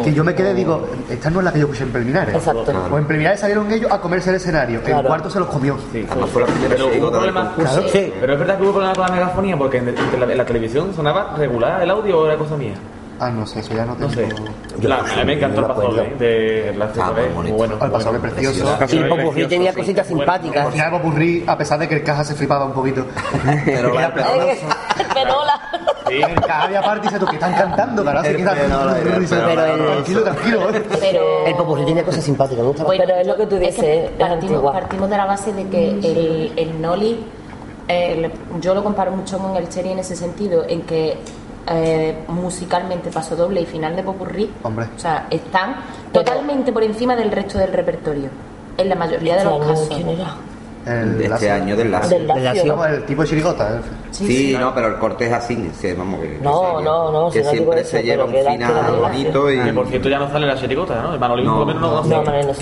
que 0.03 0.13
yo 0.13 0.23
me 0.23 0.35
quedé 0.35 0.53
digo, 0.53 0.87
esta 1.09 1.29
no 1.29 1.39
es 1.39 1.45
la 1.45 1.51
que 1.53 1.59
yo 1.59 1.67
puse 1.67 1.83
en 1.83 1.89
preliminares. 1.91 2.35
Exacto. 2.35 2.71
O 2.91 2.97
en 2.97 3.05
preliminares 3.05 3.39
salieron 3.39 3.71
ellos 3.71 3.91
a 3.91 3.99
comerse 3.99 4.29
el 4.29 4.35
escenario, 4.37 4.79
en 4.79 4.85
Claro. 4.85 5.07
cuarto 5.07 5.29
se 5.29 5.39
los 5.39 5.47
comió. 5.49 5.75
Fue 5.77 6.41
la 6.41 6.47
primera 6.47 6.75
Pero 6.75 6.87
hubo 6.87 7.11
problemas. 7.11 7.47
Sí. 7.91 8.13
Pero 8.19 8.33
es 8.33 8.39
verdad 8.39 8.57
que 8.57 8.63
hubo 8.63 8.71
problemas 8.71 8.97
con 8.97 9.07
la 9.07 9.13
megafonía 9.13 9.57
porque 9.57 9.77
en 9.77 9.85
la, 10.19 10.31
en 10.31 10.37
la 10.37 10.45
televisión 10.45 10.93
sonaba 10.95 11.35
regular 11.37 11.81
el 11.81 11.89
audio 11.89 12.19
o 12.19 12.25
era 12.27 12.37
cosa 12.37 12.55
mía. 12.55 12.73
Ah, 13.21 13.29
no 13.29 13.45
sé, 13.45 13.59
eso 13.59 13.73
ya 13.73 13.83
no 13.85 13.95
No 13.95 14.07
tengo. 14.07 14.11
sé. 14.13 14.29
Yo 14.79 14.87
La- 14.87 14.97
no 14.99 15.07
sé, 15.07 15.13
a 15.13 15.17
mí 15.17 15.25
me 15.25 15.33
encantó 15.33 15.61
el 15.61 15.67
paso 15.67 15.91
de 15.93 16.73
la 16.77 16.85
Ah, 17.01 17.11
muy 17.35 17.51
bueno. 17.51 17.73
El 17.73 17.91
paso 17.91 18.11
muy 18.11 18.19
bueno. 18.19 18.35
precioso. 18.35 18.77
Y 18.89 18.97
el 18.97 19.09
Popurrí 19.09 19.47
tenía 19.47 19.73
cositas 19.73 20.07
simpáticas. 20.07 20.65
Al 20.67 20.71
final 20.71 20.91
Popurrí, 20.91 21.43
a 21.45 21.57
pesar 21.57 21.79
de 21.79 21.87
que 21.89 21.95
el 21.95 22.03
caja 22.03 22.23
se 22.23 22.33
flipaba 22.35 22.65
un 22.65 22.71
poquito. 22.73 23.05
Pero 23.65 23.93
la- 23.99 24.13
Penola. 24.13 25.59
Sí, 26.09 26.15
El 26.23 26.35
caja 26.41 26.63
había 26.63 26.81
parte 26.81 27.05
y 27.05 27.09
dice, 27.09 27.19
tú, 27.19 27.27
¿qué 27.27 27.35
están 27.35 27.53
cantando? 27.53 28.03
Carajo, 28.03 28.25
El 28.25 28.35
¿qué 28.37 28.41
están 28.41 28.57
Penola, 28.57 28.97
el 28.99 29.19
Dice, 29.19 29.35
Penola. 29.35 29.65
Tranquilo, 29.75 30.23
tranquilo. 30.23 30.69
¿eh? 30.71 30.83
Pero. 30.99 31.45
El 31.45 31.55
Popurrí 31.55 31.85
tenía 31.85 32.03
cosas 32.03 32.23
simpáticas, 32.23 32.63
me 32.63 32.67
gusta 32.69 32.83
Bueno, 32.83 33.03
Pero 33.05 33.19
es 33.19 33.27
lo 33.27 33.37
que 33.37 33.45
tú 33.45 33.55
es 33.57 33.61
dices, 33.61 33.79
que 33.79 34.05
es 34.05 34.11
partimos, 34.17 35.09
de 35.09 35.17
la 35.17 35.25
base 35.25 35.53
de 35.53 35.67
que 35.67 35.89
el, 35.89 36.53
el 36.55 36.81
Noli, 36.81 37.23
el- 37.87 38.31
yo 38.59 38.73
lo 38.73 38.83
comparo 38.83 39.11
mucho 39.11 39.37
con 39.37 39.55
el 39.55 39.69
Cherry 39.69 39.91
en 39.91 39.99
ese 39.99 40.15
sentido, 40.15 40.63
en 40.67 40.81
que 40.81 41.15
eh, 41.67 42.23
musicalmente 42.27 43.09
Paso 43.11 43.35
Doble 43.35 43.61
y 43.61 43.65
Final 43.65 43.95
de 43.95 44.03
Popurrí, 44.03 44.51
Hombre. 44.63 44.87
o 44.95 44.99
sea, 44.99 45.27
están 45.29 45.75
totalmente 46.11 46.71
por 46.71 46.83
encima 46.83 47.15
del 47.15 47.31
resto 47.31 47.57
del 47.57 47.73
repertorio, 47.73 48.29
en 48.77 48.89
la 48.89 48.95
mayoría 48.95 49.37
de 49.37 49.43
los 49.43 49.65
casos. 49.65 49.89
¿Quién 49.89 50.09
era? 50.09 50.35
El, 50.89 51.17
de 51.17 51.25
este 51.25 51.51
año 51.51 51.75
del 51.75 51.91
lazo. 51.91 52.09
Del 52.09 52.27
Lacio. 52.43 52.85
El 52.85 53.03
tipo 53.05 53.21
de 53.21 53.27
chirigota. 53.27 53.75
¿eh? 53.75 53.81
Sí, 54.11 54.57
no, 54.59 54.73
pero 54.73 54.87
el 54.87 54.95
corte 54.95 55.27
es 55.27 55.33
así, 55.33 55.69
sí, 55.79 55.93
vamos, 55.93 56.19
que, 56.19 56.39
No, 56.41 56.81
no, 56.81 57.11
no, 57.11 57.29
que 57.31 57.43
siempre 57.43 57.83
se 57.85 58.01
lleva 58.03 58.25
un 58.25 58.33
final 58.33 58.97
bonito 58.99 59.51
y 59.51 59.59
Que 59.59 59.73
por 59.73 59.87
cierto 59.87 60.09
ya 60.09 60.19
no 60.19 60.29
sale 60.31 60.47
la 60.47 60.55
chirigota, 60.55 61.01
¿no? 61.01 61.13
El 61.13 61.19
Manolín 61.19 61.45
No, 61.45 61.51
por 61.59 61.59
lo 61.59 61.65
menos 61.67 61.81
no, 61.81 62.03
no, 62.03 62.23
no 62.23 62.47
No, 62.47 62.53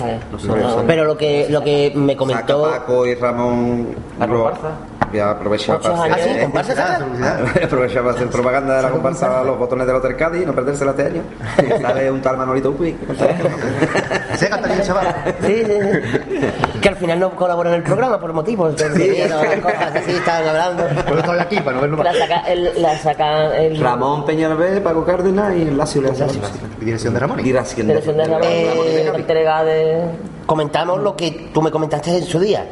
sale. 0.70 0.84
Pero 0.86 1.04
lo 1.04 1.16
que, 1.16 1.46
lo 1.48 1.62
que 1.62 1.92
me 1.96 2.12
saca 2.12 2.18
comentó. 2.18 2.62
Paco 2.70 3.06
y 3.06 3.14
Ramón 3.14 3.88
La 4.18 4.26
Ro- 4.26 4.42
comparsa. 4.44 4.68
Voy 5.10 5.20
a 5.20 5.30
aprovechar 5.30 5.76
Ocho 5.76 5.90
para 5.94 6.14
hacer, 6.16 6.28
¿Ah, 6.28 6.34
sí? 6.38 6.42
¿Comparsa 6.44 6.74
saca? 6.74 7.06
Voy 7.06 7.62
a 7.62 7.64
aprovechar 7.64 8.02
para 8.02 8.14
hacer 8.14 8.28
propaganda 8.28 8.76
de 8.76 8.82
la 8.82 8.90
comparsa 8.90 9.40
a 9.40 9.44
los 9.44 9.58
botones 9.58 9.86
del 9.86 9.96
Hotel 9.96 10.16
Cádiz 10.16 10.42
y 10.42 10.46
no 10.46 10.52
perdérsela 10.54 10.90
este 10.90 11.06
año. 11.06 11.22
Sale 11.80 12.10
un 12.10 12.20
tal 12.20 12.36
Manolito 12.36 12.68
Upi. 12.70 12.94
Se 14.36 14.48
canta 14.50 14.68
bien, 14.68 14.82
chaval. 14.82 15.06
Sí, 15.46 15.62
sí, 15.64 15.72
sí. 15.72 16.78
Que 16.80 16.88
al 16.90 16.96
final 16.96 17.18
no 17.20 17.30
colabora 17.30 17.70
en 17.70 17.76
el 17.76 17.82
programa 17.82 18.17
por 18.20 18.32
motivos. 18.32 18.76
de 18.76 18.88
dinero, 18.90 19.36
cosas 19.62 19.96
así, 19.96 20.12
estaban 20.12 20.48
hablando. 20.48 20.84
Pues 21.06 21.18
estoy 21.20 21.38
aquí 21.38 21.56
para 21.60 21.76
no 21.76 21.80
verlo 21.82 21.96
La 22.02 22.10
más. 22.10 22.18
saca, 22.18 22.40
el, 22.40 22.82
la 22.82 22.98
saca 22.98 23.56
el, 23.56 23.78
Ramón 23.80 24.24
Peñalver, 24.24 24.82
Paco 24.82 25.04
Cárdenas 25.04 25.56
y 25.56 25.62
el 25.62 25.76
Lacio 25.76 26.02
le 26.02 26.10
hace 26.10 26.26
la 26.26 26.32
Y 26.80 26.84
dirección 26.84 27.14
de 27.14 27.20
Ramón. 27.20 27.42
Dirección 27.42 27.86
de 27.86 27.94
de 27.94 28.24
Ramón, 28.24 28.42
Eh, 28.44 29.08
la 29.12 29.18
entrega 29.18 29.64
de... 29.64 30.02
Comentamos 30.46 31.00
lo 31.00 31.14
que 31.16 31.50
tú 31.52 31.60
me 31.62 31.70
comentaste 31.70 32.16
en 32.16 32.24
su 32.24 32.38
día. 32.40 32.64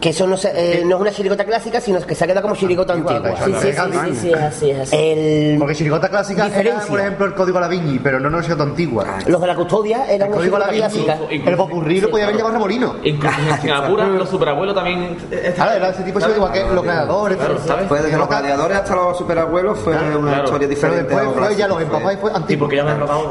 Que 0.00 0.08
eso 0.08 0.26
no, 0.26 0.34
se- 0.38 0.50
eh, 0.54 0.82
no 0.86 0.94
es 0.96 1.00
una 1.02 1.10
chirigota 1.10 1.44
clásica, 1.44 1.78
sino 1.78 2.00
que 2.00 2.14
se 2.14 2.24
ha 2.24 2.26
quedado 2.26 2.40
como 2.40 2.56
chirigota 2.56 2.94
antigua. 2.94 3.34
Sí, 3.44 3.52
sí, 3.60 3.72
sí, 3.72 4.14
sí, 4.18 4.32
así, 4.32 4.70
es 4.70 5.58
Porque 5.58 5.74
chirigota 5.74 6.08
clásica 6.08 6.46
era, 6.46 6.54
Diferencia. 6.56 6.88
por 6.88 7.00
ejemplo, 7.00 7.26
el 7.26 7.34
código 7.34 7.60
Laviñi, 7.60 7.98
pero 7.98 8.18
no 8.18 8.28
una 8.28 8.40
chirigota 8.40 8.62
antigua. 8.62 9.18
los 9.26 9.38
de 9.42 9.46
la 9.46 9.54
custodia 9.54 10.06
eran 10.06 10.28
El 10.28 10.32
una 10.32 10.36
código 10.38 10.56
chirigota 10.70 10.72
clásica. 10.72 11.18
el 11.50 11.56
popurrí 11.56 12.00
lo 12.00 12.10
podía 12.10 12.24
haber 12.24 12.36
llevado 12.36 12.54
Remolino. 12.54 12.96
Incluso 13.04 13.36
en 13.46 13.60
Singapur 13.60 14.00
los 14.06 14.28
superabuelos 14.30 14.74
también. 14.74 15.16
Claro, 15.54 15.72
era 15.72 15.88
ese 15.90 16.02
tipo 16.02 16.18
de 16.18 16.34
igual 16.34 16.52
que 16.52 16.60
los 16.64 16.82
creadores. 16.82 17.36
Claro, 17.36 17.58
¿sabes? 17.66 17.86
Fue 17.88 18.00
desde 18.00 18.16
los 18.16 18.28
gladiadores 18.28 18.76
hasta 18.78 18.94
los 18.96 19.18
superabuelos 19.18 19.78
fue 19.80 19.92
una 19.94 20.18
claro. 20.30 20.44
historia 20.44 20.68
Pero 20.68 20.68
diferente. 21.04 21.14
fue 21.38 21.56
ya 21.56 21.68
los 21.68 21.82
empapás 21.82 22.14
y 22.14 22.16
fue 22.16 22.30
antiguo. 22.32 22.68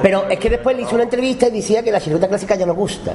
Pero 0.04 0.26
es 0.30 0.38
que 0.38 0.50
después 0.52 0.76
le 0.76 0.84
hizo 0.84 0.94
una 0.94 1.06
entrevista 1.06 1.48
y 1.48 1.52
decía 1.52 1.82
que 1.82 1.92
la 1.92 2.00
chirigota 2.00 2.28
clásica 2.28 2.54
ya 2.54 2.68
no 2.68 2.76
gusta. 2.76 3.14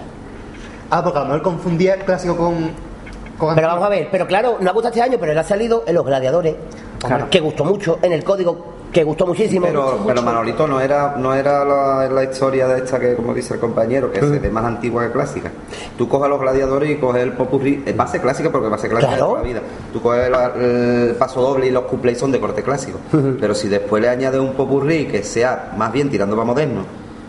Ah, 0.90 1.04
porque 1.04 1.18
a 1.18 1.22
lo 1.22 1.26
mejor 1.28 1.42
confundía 1.42 1.94
el 1.94 2.00
clásico 2.00 2.36
con. 2.36 2.93
Con 3.38 3.54
Pero 3.54 3.68
vamos 3.68 3.84
a 3.84 3.88
ver, 3.88 4.08
pero 4.10 4.26
claro, 4.26 4.56
no 4.60 4.70
ha 4.70 4.72
gustado 4.72 4.92
este 4.94 5.02
año, 5.02 5.16
pero 5.20 5.32
él 5.32 5.38
ha 5.38 5.44
salido 5.44 5.84
en 5.86 5.94
Los 5.94 6.04
Gladiadores, 6.06 6.54
Claro. 7.00 7.28
que 7.30 7.40
gustó 7.40 7.64
mucho, 7.64 7.98
en 8.00 8.12
el 8.12 8.24
código, 8.24 8.72
que 8.90 9.02
gustó 9.04 9.26
muchísimo. 9.26 9.66
Pero, 9.66 9.98
pero 10.06 10.22
Manolito 10.22 10.66
no 10.68 10.80
era 10.80 11.16
no 11.18 11.34
era 11.34 11.64
la, 11.64 12.08
la 12.08 12.22
historia 12.24 12.66
de 12.68 12.78
esta 12.78 12.98
que, 12.98 13.14
como 13.16 13.34
dice 13.34 13.54
el 13.54 13.60
compañero, 13.60 14.10
que 14.12 14.20
se 14.20 14.38
ve 14.38 14.48
más 14.48 14.64
antigua 14.64 15.04
que 15.04 15.10
clásica. 15.12 15.50
Tú 15.98 16.08
coges 16.08 16.30
los 16.30 16.40
gladiadores 16.40 16.90
y 16.90 16.96
coges 16.96 17.22
el 17.24 17.32
popurrí, 17.32 17.82
es 17.84 17.94
base 17.96 18.20
clásica 18.20 18.50
porque 18.50 18.68
base 18.68 18.88
clásica 18.88 19.10
Claro. 19.16 19.24
de 19.26 19.30
toda 19.32 19.42
la 19.42 19.48
vida. 19.48 19.60
Tú 19.92 20.00
coges 20.00 20.30
la- 20.30 20.52
el 20.54 21.16
paso 21.18 21.42
doble 21.42 21.66
y 21.66 21.70
los 21.72 21.82
couplets 21.84 22.20
son 22.20 22.30
de 22.32 22.40
corte 22.40 22.62
clásico. 22.62 22.98
Pero 23.40 23.54
si 23.54 23.68
después 23.68 24.00
le 24.00 24.08
añades 24.08 24.40
un 24.40 24.52
popurrí 24.54 25.06
que 25.06 25.22
sea 25.24 25.72
más 25.76 25.92
bien 25.92 26.08
tirando 26.08 26.36
para 26.36 26.46
moderno, 26.46 26.82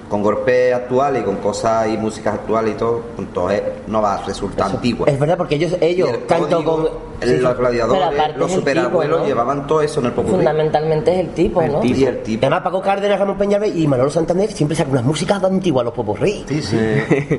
con 0.10 0.22
golpes 0.22 0.74
actuales 0.74 1.24
y 1.24 1.26
con 1.26 1.38
cosas 1.38 1.88
y 1.88 1.98
músicas 1.98 2.36
actuales 2.36 2.76
y 2.76 2.78
todo, 2.78 3.02
entonces 3.18 3.62
no 3.88 4.02
va 4.02 4.16
a 4.16 4.24
resultar 4.26 4.68
antigua. 4.72 5.08
Es 5.10 5.20
verdad, 5.20 5.36
porque 5.38 5.56
ellos, 5.56 5.76
ellos 5.82 6.10
el 6.10 6.20
tanto 6.26 6.48
código, 6.58 6.76
con. 6.76 6.88
el- 7.22 7.30
sí, 7.38 7.38
los 7.42 7.58
gladiadores, 7.58 8.38
los 8.38 8.48
es 8.48 8.54
el 8.54 8.60
superabuelos 8.60 9.04
tipo, 9.16 9.20
¿no? 9.24 9.28
llevaban 9.28 9.66
todo 9.68 9.82
eso 9.82 10.00
en 10.02 10.06
el 10.08 10.12
popurrí. 10.12 10.36
Fundamentalmente 10.36 11.12
es 11.14 11.20
el 11.22 11.30
tipo, 11.30 11.62
¿no? 11.64 11.84
Y 11.84 12.04
el 12.04 12.22
tipo. 12.22 12.46
Además, 12.46 12.62
Paco 12.62 12.82
Cárdenas, 12.82 13.18
Ramón 13.20 13.38
Peñalver 13.38 13.76
y 13.76 13.88
Manolo 13.88 14.10
Santander 14.12 14.52
siempre 14.52 14.76
sacan 14.78 14.92
unas 14.94 15.06
músicas 15.06 15.44
antiguas, 15.44 15.84
los 15.86 15.94
popurrí. 15.94 16.46
Sí, 16.48 16.62
sí. 16.62 16.78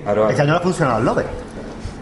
Claro, 0.02 0.28
Este 0.28 0.42
año 0.42 0.50
no 0.52 0.56
ha 0.58 0.60
funcionado 0.60 0.98
el 0.98 1.04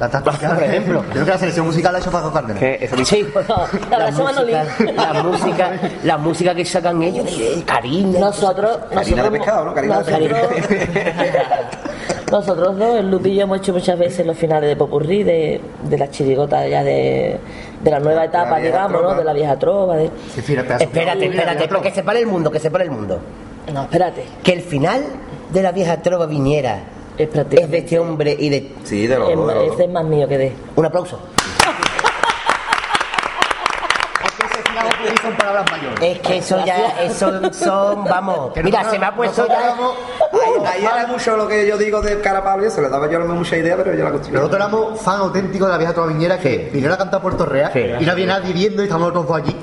La 0.01 0.09
táctica, 0.11 0.55
Por 0.55 0.63
ejemplo. 0.65 1.05
Yo 1.05 1.11
creo 1.13 1.25
que 1.25 1.31
la 1.31 1.39
selección 1.39 1.67
musical 1.67 1.93
la 1.93 1.99
ha 1.99 2.01
hecho 2.03 2.11
Paco 2.11 2.33
Cárdenas. 2.33 2.59
Que 2.59 2.79
eso 2.81 3.05
Sí, 3.05 3.27
la 3.91 3.99
la, 3.99 4.11
música, 4.11 4.65
la 4.97 5.23
música, 5.23 5.71
la 6.03 6.19
música 6.19 6.55
que 6.55 6.65
sacan 6.65 7.03
ellos, 7.03 7.27
de 7.39 7.63
Karina. 7.65 8.19
Nosotros, 8.19 8.79
Harina 8.95 9.23
de 9.23 9.31
nosotros- 9.31 9.31
pescado, 9.39 9.65
¿no? 9.67 9.71
Harina 9.73 10.03
de 10.03 10.29
nosotros- 10.29 10.49
Nosotros 12.31 12.77
dos, 12.79 12.97
el 12.97 13.11
Lupillo, 13.11 13.43
hemos 13.43 13.59
hecho 13.59 13.73
muchas 13.73 13.97
veces 13.99 14.27
los 14.27 14.37
finales 14.37 14.69
de 14.69 14.75
Popurrí, 14.77 15.23
de, 15.23 15.61
de 15.85 15.99
la 15.99 16.11
chirigota 16.11 16.67
ya 16.67 16.83
de, 16.83 17.39
de 17.81 17.91
la 17.91 18.01
nueva 18.01 18.25
etapa, 18.25 18.59
vieja 18.59 18.79
digamos, 18.89 19.03
¿no? 19.03 19.15
De 19.15 19.23
la 19.25 19.33
vieja 19.33 19.57
trova. 19.59 19.97
De... 19.97 20.11
Sí, 20.35 20.41
fíjate. 20.43 20.83
Espérate, 20.83 21.27
espérate, 21.27 21.69
pero 21.69 21.81
que 21.83 21.91
sepa 21.93 22.13
el 22.13 22.27
mundo, 22.27 22.51
que 22.51 22.59
sepa 22.59 22.83
el 22.83 22.91
mundo. 22.91 23.21
No, 23.73 23.83
espérate. 23.85 24.25
Que 24.43 24.53
el 24.55 24.63
final 24.63 25.03
de 25.53 25.63
la 25.63 25.71
vieja 25.71 25.99
trova 26.03 26.27
viniera 26.27 26.81
Es 27.17 27.29
es 27.35 27.71
de 27.71 27.79
este 27.79 27.99
hombre 27.99 28.37
y 28.39 28.49
de. 28.49 28.73
Sí, 28.83 29.07
de 29.07 29.19
los 29.19 29.31
Es 29.31 29.37
dos, 29.37 29.49
de 29.49 29.55
dos. 29.55 29.81
Es 29.81 29.91
más 29.91 30.05
mío 30.05 30.27
que 30.27 30.39
de. 30.39 30.53
Un 30.75 30.87
aplauso. 30.87 31.19
Son 35.25 35.35
palabras 35.37 35.65
mayores. 35.71 35.99
Es 36.03 36.19
que 36.21 36.37
eso 36.39 36.65
ya, 36.65 36.77
eso 37.03 37.53
son, 37.53 38.05
vamos. 38.05 38.53
Mira, 38.63 38.91
se 38.91 38.99
me 38.99 39.07
ha 39.07 39.15
puesto 39.15 39.47
ya. 39.49 39.75
Ahí, 39.75 40.65
ahí 40.67 40.85
era 40.85 41.07
mucho 41.07 41.37
lo 41.37 41.49
que 41.49 41.67
yo 41.67 41.79
digo 41.79 42.01
de 42.03 42.21
cara 42.21 42.41
a 42.41 42.45
Pablo 42.45 42.65
y 42.65 42.69
eso, 42.69 42.81
le 42.83 42.89
daba 42.89 43.09
yo 43.11 43.19
mejor 43.21 43.37
mucha 43.37 43.57
idea, 43.57 43.77
pero 43.77 43.95
yo 43.95 44.05
la 44.05 44.11
construí. 44.11 44.35
Nosotros 44.37 44.61
éramos 44.61 45.01
fan 45.01 45.21
auténticos 45.21 45.69
de 45.69 45.73
la 45.73 45.79
vieja 45.79 46.07
viñera 46.07 46.39
que 46.39 46.69
vinieron 46.73 46.95
a 46.95 46.99
cantar 46.99 47.21
a 47.21 47.23
Puerto 47.23 47.47
Real 47.47 47.71
Sí. 47.73 47.81
y 48.01 48.05
no 48.05 48.13
había 48.13 48.27
nadie 48.27 48.53
viendo 48.53 48.83
y 48.83 48.85
estábamos 48.87 49.15
los 49.15 49.27
dos 49.27 49.37
allí. 49.37 49.57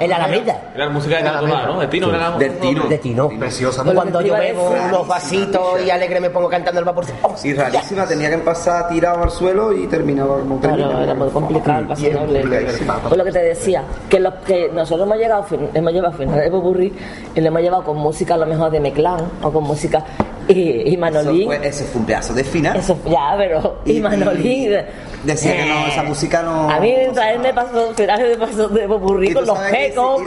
En 0.00 0.10
la 0.10 0.16
Alameda. 0.16 0.62
Era 0.74 0.88
música 0.88 1.16
de 1.18 1.22
la 1.24 1.42
meta. 1.42 1.66
¿no? 1.66 1.80
De 1.80 1.86
Tino, 1.86 2.14
era 2.14 2.30
Del 2.32 2.58
Tino. 2.58 2.84
De 2.84 2.98
Tino. 2.98 3.28
Preciosa. 3.38 3.84
Cuando 3.84 4.20
yo 4.22 4.34
bebo 4.34 4.70
unos 4.70 5.06
vasitos 5.06 5.80
y 5.84 5.90
alegre 5.90 6.20
me 6.20 6.30
pongo 6.30 6.48
cantando 6.48 6.80
el 6.80 6.84
vapor. 6.86 7.04
Oh, 7.22 7.34
Y 7.42 7.54
rarísima, 7.54 8.06
tenía 8.06 8.30
que 8.30 8.38
pasar 8.38 8.88
tirado 8.88 9.22
al 9.22 9.30
suelo 9.30 9.72
y 9.72 9.86
terminaba 9.86 10.38
como 10.38 10.60
Claro, 10.60 11.00
era 11.02 11.14
muy 11.14 11.28
complicado. 11.30 11.86
Pues 11.88 13.16
lo 13.16 13.24
que 13.24 13.32
te 13.32 13.38
decía, 13.42 13.84
que 14.08 14.20
los 14.20 14.34
que 14.46 14.68
nosotros 14.74 15.06
hemos 15.06 15.18
llegado, 15.18 15.46
hemos 15.74 15.92
llevado 15.92 16.12
finales 16.16 16.44
de 16.44 16.50
Popurrí 16.50 16.92
y 17.34 17.40
lo 17.40 17.46
hemos 17.48 17.62
llevado 17.62 17.84
con 17.84 17.96
música 17.98 18.34
a 18.34 18.38
lo 18.38 18.46
mejor 18.46 18.70
de 18.70 18.80
Meclán 18.80 19.20
o 19.42 19.50
con 19.52 19.64
música 19.64 20.04
y, 20.48 20.52
y 20.60 20.88
Eso 20.92 20.98
Manolín. 21.00 21.46
fue, 21.46 21.66
ese 21.66 21.84
fue 21.84 22.00
un 22.00 22.06
pedazo 22.06 22.34
de 22.34 22.44
final. 22.44 22.76
Eso, 22.76 22.98
ya, 23.08 23.34
pero. 23.38 23.78
Y, 23.86 23.92
Y- 23.92 24.00
Manolín. 24.00 24.72
Decía 25.24 25.56
que 25.56 25.66
no, 25.66 25.86
esa 25.86 26.02
música 26.02 26.42
no. 26.42 26.70
A 26.70 26.80
mí 26.80 26.94
no 27.06 27.12
traerme 27.12 27.48
se- 27.48 27.54
paso, 27.54 27.92
finales 27.94 28.28
de 28.30 28.36
paso 28.46 28.68
de 28.68 28.88
Popurrí 28.88 29.32
con 29.32 29.46
los 29.46 29.58
que 29.58 29.70
pecos, 29.70 30.22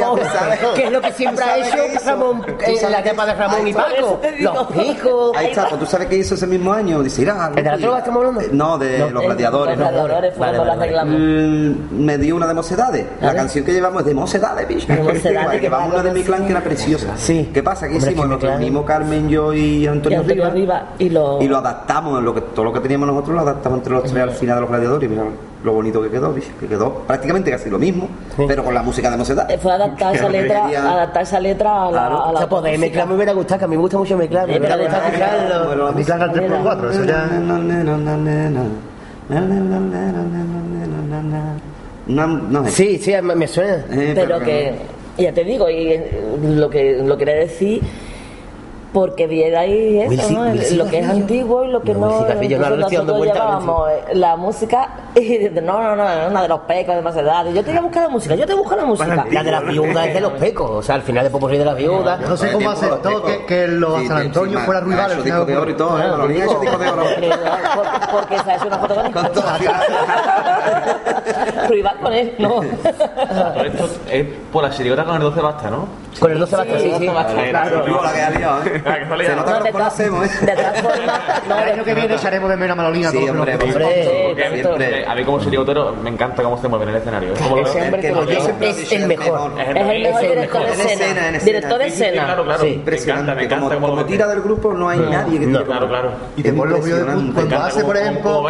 que 0.76 0.84
es 0.86 0.92
lo 0.92 1.02
que 1.02 1.12
siempre 1.14 1.44
¿Tú 1.46 1.52
ha 1.52 1.58
hecho? 1.58 2.06
Ramón, 2.06 2.42
¿Tú 2.42 2.52
en 2.66 2.76
la 2.76 2.80
sabes 2.82 3.06
etapa 3.06 3.26
de 3.26 3.34
Ramón 3.36 3.68
y 3.68 3.74
Paco. 3.74 4.20
Los 4.40 4.68
picos. 4.68 5.38
Ahí 5.38 5.48
está, 5.48 5.70
pues 5.70 5.80
tú 5.82 5.86
sabes 5.86 6.08
qué 6.08 6.16
hizo 6.18 6.36
ese 6.36 6.48
mismo 6.48 6.74
año. 6.74 7.02
Dice, 7.04 7.22
irá. 7.22 7.50
¿El 7.56 7.64
de 7.64 7.70
la 7.72 7.78
trova 7.78 8.00
estamos 8.00 8.18
hablando? 8.26 8.42
Eh, 8.42 8.50
No, 8.52 8.78
de 8.78 9.10
los 9.10 9.24
gladiadores. 9.24 9.78
Los 9.78 9.86
¿no? 9.86 9.92
gladiadores 9.94 10.34
fue 10.36 10.46
Vale, 10.48 10.58
cuando 10.58 10.78
vale, 10.78 10.94
vale. 10.94 11.18
Mm, 11.18 12.04
me 12.06 12.18
dio 12.18 12.36
una 12.36 12.48
de 12.48 12.54
Mocedades. 12.54 13.06
La 13.22 13.28
Vale. 13.28 13.40
canción 13.40 13.66
que 13.66 13.74
llevamos 13.74 14.02
es 14.02 14.08
de 14.08 14.14
Mocedades, 14.14 14.68
bicho. 14.68 14.88
De 14.88 15.02
Mocedades, 15.04 15.52
que 15.62 15.68
Llevamos 15.68 15.94
una 15.94 16.04
de 16.04 16.12
mi 16.12 16.24
clan 16.24 16.46
que 16.46 16.52
era 16.52 16.62
preciosa. 16.62 17.14
Sí. 17.18 17.50
¿Qué 17.54 17.62
pasa? 17.64 17.88
¿Qué 17.88 17.98
hicimos? 17.98 18.26
que 18.26 18.30
Nos 18.32 18.42
reunimos 18.42 18.86
Carmen, 18.86 19.30
yo 19.30 19.54
y 19.54 19.86
Antonio, 19.88 20.24
Rivas. 20.24 20.84
Y 21.00 21.10
lo. 21.10 21.40
Adaptamos, 21.58 22.34
que, 22.34 22.42
todo 22.42 22.66
lo 22.66 22.74
que 22.74 22.80
teníamos 22.80 23.08
nosotros 23.08 23.36
lo 23.36 23.42
adaptamos 23.42 23.80
entre 23.80 23.94
los 23.94 24.04
tres 24.04 24.16
al 24.24 24.32
final 24.32 24.56
de 24.56 24.62
los 24.62 24.70
gladiadores. 24.70 24.87
Y 25.02 25.08
mira 25.08 25.24
lo 25.64 25.74
bonito 25.74 26.02
que 26.02 26.10
quedó, 26.10 26.34
que 26.34 26.68
quedó 26.68 26.94
prácticamente 27.08 27.50
casi 27.52 27.70
lo 27.70 27.78
mismo, 27.80 28.08
pero 28.48 28.64
con 28.64 28.74
la 28.74 28.84
música 28.84 29.10
de 29.12 29.18
Mocedades. 29.18 29.56
Eh, 29.56 29.60
Fue 29.62 29.72
adaptar 29.74 30.16
esa 30.16 30.30
letra, 30.38 30.66
adaptar 30.68 31.24
esa 31.24 31.40
letra 31.40 31.84
a 31.84 31.86
la. 31.86 31.92
Claro. 31.92 32.24
a 32.24 32.28
la 32.28 32.34
O 32.34 32.38
sea, 32.38 32.50
poder 32.50 32.72
música. 32.74 32.86
mezclar 32.86 33.08
me 33.08 33.16
hubiera 33.16 33.34
gustado, 33.34 33.60
que 33.60 33.66
a 33.66 33.68
mí 33.68 33.76
me 33.76 33.82
gusta 33.82 33.98
mucho 33.98 34.18
mezclar, 34.18 34.48
me 34.48 34.54
Eh, 34.56 34.60
hubiera 34.60 34.78
gustado 34.78 35.92
Mi 35.96 36.04
clan 36.04 36.22
al 36.22 36.32
3x4, 36.34 36.90
eso 36.92 37.04
ya. 37.06 37.26
No, 42.08 42.28
no 42.28 42.64
sé. 42.66 42.72
Sí, 42.72 42.98
sí, 43.00 43.14
me, 43.22 43.36
me 43.36 43.48
suena. 43.48 43.84
Eh, 43.92 44.14
pero 44.16 44.40
que 44.40 44.74
ya 45.18 45.34
te 45.34 45.44
digo 45.44 45.70
y 45.70 45.88
eh, 45.92 46.22
lo 46.44 46.70
que 46.70 46.94
lo 47.04 47.18
quería 47.18 47.36
decir 47.36 47.82
porque 48.94 49.28
vierais 49.28 50.08
Will 50.10 50.20
eso, 50.20 50.28
Sí- 50.30 50.34
¿no? 50.36 50.42
Will 50.44 50.78
lo 50.78 50.86
que 50.86 51.00
es 51.00 51.10
antiguo 51.10 51.64
y 51.66 51.68
lo 51.68 51.82
que 51.82 51.94
No, 51.94 52.00
no, 52.00 52.76
nosotros 52.78 53.26
llevábamos 53.26 53.90
eh, 53.92 54.04
la 54.14 54.36
música 54.36 54.90
y 55.16 55.50
no 55.62 55.82
no 55.82 55.96
no 55.96 56.28
una 56.30 56.42
de 56.42 56.48
los 56.48 56.60
pecos 56.62 56.96
de 56.96 57.02
más 57.02 57.16
edad 57.18 57.46
yo 57.48 57.64
te 57.64 57.72
voy 57.72 57.78
a 57.78 57.82
buscar 57.82 58.04
la 58.04 58.10
música 58.10 58.36
yo 58.36 58.46
te 58.46 58.54
busco 58.54 58.76
la 58.76 58.86
música 58.86 59.26
La 59.32 59.44
de 59.44 59.52
las 59.52 59.66
viudas 59.66 60.08
es 60.08 60.14
de 60.14 60.22
los 60.22 60.32
pecos, 60.34 60.70
o 60.72 60.82
sea, 60.82 60.96
al 60.96 61.02
final 61.02 61.24
de 61.26 61.30
Popurrí 61.30 61.58
de 61.58 61.66
las 61.66 61.76
viudas. 61.76 62.20
No 62.22 62.38
sé 62.38 62.52
cómo 62.52 62.70
aceptó 62.70 63.24
que, 63.24 63.46
que 63.46 63.68
los 63.68 64.00
Sí, 64.00 64.08
San 64.08 64.18
Antonio 64.18 64.60
sí, 64.60 64.66
fuera 64.66 64.82
rival 64.82 65.12
hecho 65.12 65.18
al 65.20 65.24
disco 65.24 65.46
final. 65.46 65.46
de 65.48 65.58
oro 65.58 65.72
y 65.72 65.74
todo, 65.74 66.00
¿eh? 66.00 66.28
Disco 66.28 66.78
de 66.78 66.90
oro. 66.90 67.04
porque, 68.12 68.40
se 68.40 68.52
ha 68.52 68.56
hecho 68.56 68.68
una 68.68 68.78
foto 68.80 68.96
con 68.96 69.12
rival 71.70 71.98
con 72.02 72.14
él 72.14 72.34
no 72.40 72.62
esto 72.64 73.90
es 74.10 74.26
por 74.52 74.64
la 74.64 74.70
chirigota 74.70 75.04
con 75.04 75.16
el 75.16 75.22
12 75.22 75.42
basta, 75.42 75.70
¿no? 75.70 75.88
Con 76.20 76.32
el 76.32 76.40
12 76.40 76.56
basta, 76.56 76.80
sí, 76.80 76.92
sí. 76.98 77.08
Claro. 77.50 77.86
Digo, 77.86 78.02
la 78.02 78.14
que 78.14 78.22
ha 78.22 78.30
liado, 78.32 78.64
¿eh? 78.66 78.77
Que 78.84 79.06
se 79.06 79.14
ha 79.14 79.18
liado. 79.18 79.24
Se 79.24 79.36
nota 79.36 79.58
que 79.58 79.64
de 79.64 79.64
nos 79.64 79.72
conocemos, 79.72 80.26
¿eh? 80.28 80.46
de 80.46 80.52
todas 80.54 80.82
formas 80.82 81.22
no, 81.48 81.58
El 81.60 81.70
año 81.72 81.84
que 81.84 81.94
viene 81.94 82.16
echaremos 82.16 82.50
de 82.50 82.58
menos 82.58 82.74
a 82.74 82.76
Manolina 82.76 83.12
Sí, 83.12 83.18
hombre, 83.30 83.56
hombre. 83.56 84.44
A 84.46 84.50
mí- 84.50 84.62
Siempre. 84.62 85.06
A 85.06 85.16
mí 85.16 85.24
como 85.24 85.40
chirigotero 85.40 85.94
me 85.94 86.10
encanta 86.10 86.44
cómo 86.44 86.58
se 86.62 86.68
mueve 86.68 86.84
en 86.86 86.90
el 86.92 86.96
escenario. 86.98 87.34
Es 87.34 87.40
Ese 87.40 87.82
hombre 87.82 88.02
que 88.02 88.12
lo 88.12 88.22
el 88.22 88.28
mejor. 88.28 88.70
es 88.70 88.90
el 88.92 89.08
mejor 89.08 90.22
director 90.22 90.66
de 90.66 90.72
escena 90.72 90.92
escena, 90.94 91.28
en 91.30 91.36
escena. 91.36 91.46
director 91.58 91.80
de 91.80 91.88
escena 91.88 92.24
claro, 92.26 92.44
claro. 92.44 92.60
Sí, 92.60 92.66
Me 92.66 92.72
encanta, 92.72 92.80
impresionante. 92.82 93.36
me 93.36 93.44
encanta 93.44 93.76
como, 93.80 94.06
tira 94.06 94.28
del 94.28 94.42
grupo 94.42 94.74
no 94.74 94.90
hay 94.90 95.00
nadie 95.00 95.40
que 95.40 95.46
como- 95.46 95.64
Claro, 95.66 95.88
claro. 95.88 96.12
Y 96.36 96.44
después 96.44 96.70
los 96.70 96.84
vídeos 96.84 97.00
de 97.00 97.04
Impresionante. 97.14 97.34
cuando 97.34 97.66
hace, 97.66 97.84
por 97.84 97.98
ejemplo, 97.98 98.44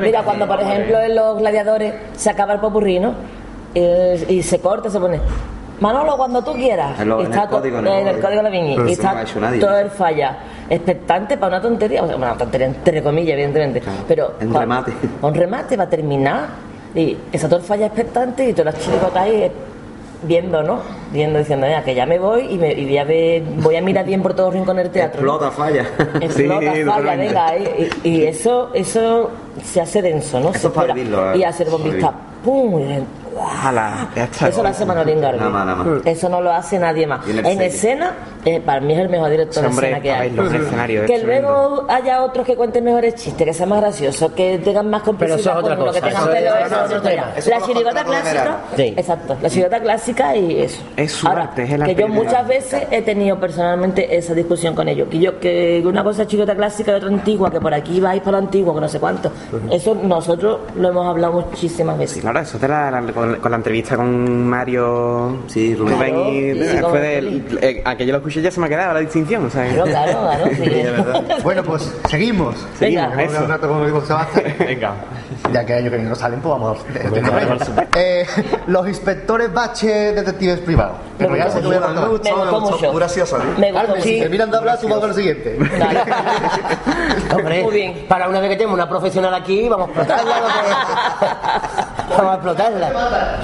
Mira, 0.00 0.22
cuando 0.22 0.46
por 0.46 0.60
ejemplo 0.60 1.00
en 1.00 1.14
los 1.14 1.38
gladiadores 1.38 1.94
se 2.16 2.30
acaba 2.30 2.52
el 2.54 2.60
popurrí, 2.60 2.98
¿no? 3.00 3.14
Eh, 3.74 4.24
y 4.28 4.42
se 4.42 4.60
corta, 4.60 4.90
se 4.90 4.98
pone. 4.98 5.20
Manolo, 5.80 6.16
cuando 6.16 6.42
tú 6.42 6.52
quieras. 6.54 6.98
En 7.00 7.08
lo- 7.08 7.20
Y 7.22 7.26
en 7.26 7.30
está 7.32 7.42
el 7.44 7.48
código, 7.50 7.80
to- 7.80 7.86
en 7.86 8.06
el 8.08 8.20
código. 8.20 8.42
de. 8.42 8.50
Pero 8.76 8.88
Y 8.88 8.92
está 8.92 9.24
nadie. 9.40 9.60
todo 9.60 9.78
el 9.78 9.90
falla. 9.90 10.38
Expectante 10.68 11.36
para 11.38 11.56
una 11.56 11.62
tontería. 11.62 12.02
O 12.02 12.06
sea, 12.06 12.16
una 12.16 12.34
tontería 12.36 12.66
entre 12.66 13.02
comillas, 13.02 13.32
evidentemente. 13.34 13.80
Claro. 13.80 13.98
Pero. 14.08 14.34
Un 14.40 14.54
remate. 14.54 14.92
Un 15.22 15.34
remate 15.34 15.76
va 15.76 15.84
a 15.84 15.88
terminar. 15.90 16.46
Y 16.94 17.16
esa 17.32 17.48
todo 17.48 17.58
el 17.60 17.64
falla 17.64 17.86
expectante 17.86 18.48
y 18.48 18.52
todas 18.52 18.74
las 18.74 18.84
chiricotas 18.84 19.16
ahí 19.22 19.42
eh, 19.42 19.52
viendo, 20.22 20.62
¿no? 20.62 20.80
Viendo, 21.12 21.38
diciendo, 21.38 21.66
"Mira, 21.66 21.84
que 21.84 21.94
ya 21.94 22.06
me 22.06 22.18
voy 22.18 22.48
y, 22.50 22.58
me, 22.58 22.72
y 22.72 22.86
voy, 22.86 22.98
a 22.98 23.04
ver, 23.04 23.42
voy 23.62 23.76
a 23.76 23.82
mirar 23.82 24.04
bien 24.04 24.20
por 24.22 24.32
todos 24.34 24.48
los 24.48 24.54
rincones 24.54 24.84
del 24.84 24.92
teatro. 24.92 25.20
Explota, 25.20 25.50
falla. 25.52 25.82
explota, 26.20 26.72
Sí, 26.74 26.82
falla, 26.84 27.14
venga, 27.16 27.56
y, 27.56 27.90
y 28.08 28.24
eso, 28.24 28.70
eso 28.74 29.30
se 29.62 29.80
hace 29.80 30.02
denso, 30.02 30.40
¿no? 30.40 30.48
Eso 30.50 30.58
Se 30.58 30.70
para 30.70 30.92
vivirlo. 30.94 31.36
Y 31.36 31.44
hacer 31.44 31.68
bombista, 31.70 32.12
pum, 32.42 32.80
Eso 34.48 34.62
lo 34.62 34.68
hace 34.68 34.84
Manolín 34.84 35.20
Garbi. 35.20 35.38
Nada 35.38 35.50
más, 35.50 35.66
nada 35.66 35.84
más. 35.84 36.06
Eso 36.06 36.28
no 36.28 36.40
lo 36.40 36.52
hace 36.52 36.78
nadie 36.78 37.06
más. 37.06 37.26
En 37.28 37.60
escena, 37.62 38.12
eh, 38.44 38.60
para 38.64 38.80
mí 38.80 38.92
es 38.94 39.00
el 39.00 39.08
mejor 39.08 39.30
director 39.30 39.64
Ese 39.64 39.74
de 39.74 39.80
escena 39.80 40.00
que 40.00 40.10
hay. 40.12 40.28
bailar 40.30 40.54
en 40.56 40.62
escenario, 40.62 41.02
es 41.04 41.10
Que 41.10 41.18
luego 41.24 41.86
haya 41.88 42.22
otros 42.22 42.46
que 42.46 42.56
cuenten 42.56 42.84
mejores 42.84 43.14
chistes, 43.16 43.46
que 43.46 43.52
sean 43.54 43.68
más 43.68 43.80
graciosos, 43.80 44.32
que 44.32 44.58
tengan 44.58 44.88
más 44.90 45.02
Pero 45.02 45.34
eso 45.34 45.36
es 45.36 45.46
complicidad 45.46 45.58
otra 45.58 45.74
con 45.76 45.82
uno, 45.84 45.92
que 45.92 46.00
cosa, 46.00 46.08
tengan 46.10 46.36
es- 46.36 47.38
eso 47.38 47.50
La 47.50 47.58
los 47.58 47.66
chirigota 47.68 48.04
clásica, 48.04 48.58
exacto, 48.76 49.36
la 49.40 49.48
chirigota 49.50 49.80
clásica 49.80 50.36
y 50.36 50.60
eso. 50.62 50.82
Es 50.96 51.12
su 51.12 51.26
Ahora, 51.28 51.42
arte, 51.44 51.62
es 51.64 51.82
que 51.82 51.94
yo 51.94 52.08
muchas 52.08 52.46
veces 52.46 52.84
he 52.90 53.02
tenido 53.02 53.38
personalmente 53.38 54.16
esa 54.16 54.34
discusión 54.34 54.74
con 54.74 54.88
ellos, 54.88 55.08
que 55.10 55.18
yo 55.18 55.38
que 55.40 55.82
una 55.84 56.02
cosa 56.04 56.22
es 56.22 56.28
chirigota 56.28 56.54
clásica 56.56 56.92
y 56.92 56.94
otra 56.94 57.08
antigua, 57.08 57.50
que 57.50 57.60
por 57.60 57.72
aquí 57.74 58.00
vais 58.00 58.20
para 58.20 58.32
lo 58.32 58.38
antiguo, 58.38 58.74
que 58.74 58.80
no 58.80 58.88
sé 58.88 58.98
cuánto. 59.00 59.30
Eso 59.70 59.94
nosotros 59.94 60.60
lo 60.76 60.88
hemos 60.88 61.06
hablado 61.06 61.34
muchísimas 61.34 61.96
Sí, 61.96 62.00
veces. 62.00 62.20
claro, 62.22 62.40
eso 62.40 62.58
te 62.58 62.68
la, 62.68 62.90
la- 62.90 63.00
con, 63.32 63.40
con 63.40 63.50
la 63.50 63.56
entrevista 63.56 63.96
con 63.96 64.46
Mario 64.48 65.38
Sí, 65.46 65.74
Rubén. 65.74 65.94
Rubén 65.94 66.14
y, 66.16 66.52
Claro, 66.52 66.64
y 66.64 66.68
sí, 66.68 66.76
después 66.76 67.02
de 67.02 67.42
eh, 67.62 67.82
a 67.84 67.96
que 67.96 68.06
yo 68.06 68.12
lo 68.12 68.18
escuché 68.18 68.42
ya 68.42 68.50
se 68.50 68.60
me 68.60 68.66
ha 68.66 68.68
quedado 68.68 68.94
la 68.94 69.00
distinción, 69.00 69.46
o 69.46 69.50
sea, 69.50 69.66
Claro, 69.68 69.84
claro, 69.84 70.20
claro. 70.20 70.44
sí. 70.56 71.42
Bueno, 71.42 71.62
pues 71.62 71.92
seguimos. 72.08 72.66
Venga. 72.80 73.10
Seguimos. 73.14 73.42
Un 73.42 73.48
rato 73.48 74.06
Sebastián. 74.06 74.54
Venga. 74.58 74.94
Ya 75.52 75.64
que 75.64 75.74
año 75.74 75.90
que 75.90 75.96
viene 75.96 76.10
no 76.10 76.14
salen, 76.16 76.40
pues 76.40 76.50
vamos 76.52 76.78
a 76.78 77.98
eh, 77.98 78.26
Los 78.66 78.88
inspectores 78.88 79.52
bache 79.52 80.12
detectives 80.12 80.58
privados. 80.60 80.96
Pero 81.16 81.36
ya 81.36 81.44
a 81.44 81.48
Me 81.92 82.08
gustó 82.08 82.60
mucho. 82.60 82.86
Muy 82.92 82.96
gracioso, 82.96 83.38
¿no? 83.38 83.58
Me 83.58 83.72
gustó 83.72 84.00
si 84.00 84.12
mucho. 84.12 84.22
te 84.24 84.28
miran 84.28 84.50
de 84.50 84.56
hablar, 84.56 84.80
tú 84.80 84.88
vas 84.88 84.98
con 85.00 85.14
siguiente. 85.14 85.58
Hombre, 87.34 87.62
Muy 87.62 87.74
bien. 87.74 88.06
para 88.08 88.28
una 88.28 88.40
vez 88.40 88.50
que 88.50 88.56
tenemos 88.56 88.74
una 88.74 88.88
profesional 88.88 89.34
aquí, 89.34 89.68
vamos 89.68 89.88
a 89.88 89.90
explotarla. 90.02 90.34
que- 92.08 92.14
vamos 92.16 92.30
a 92.32 92.34
explotarla. 92.34 93.38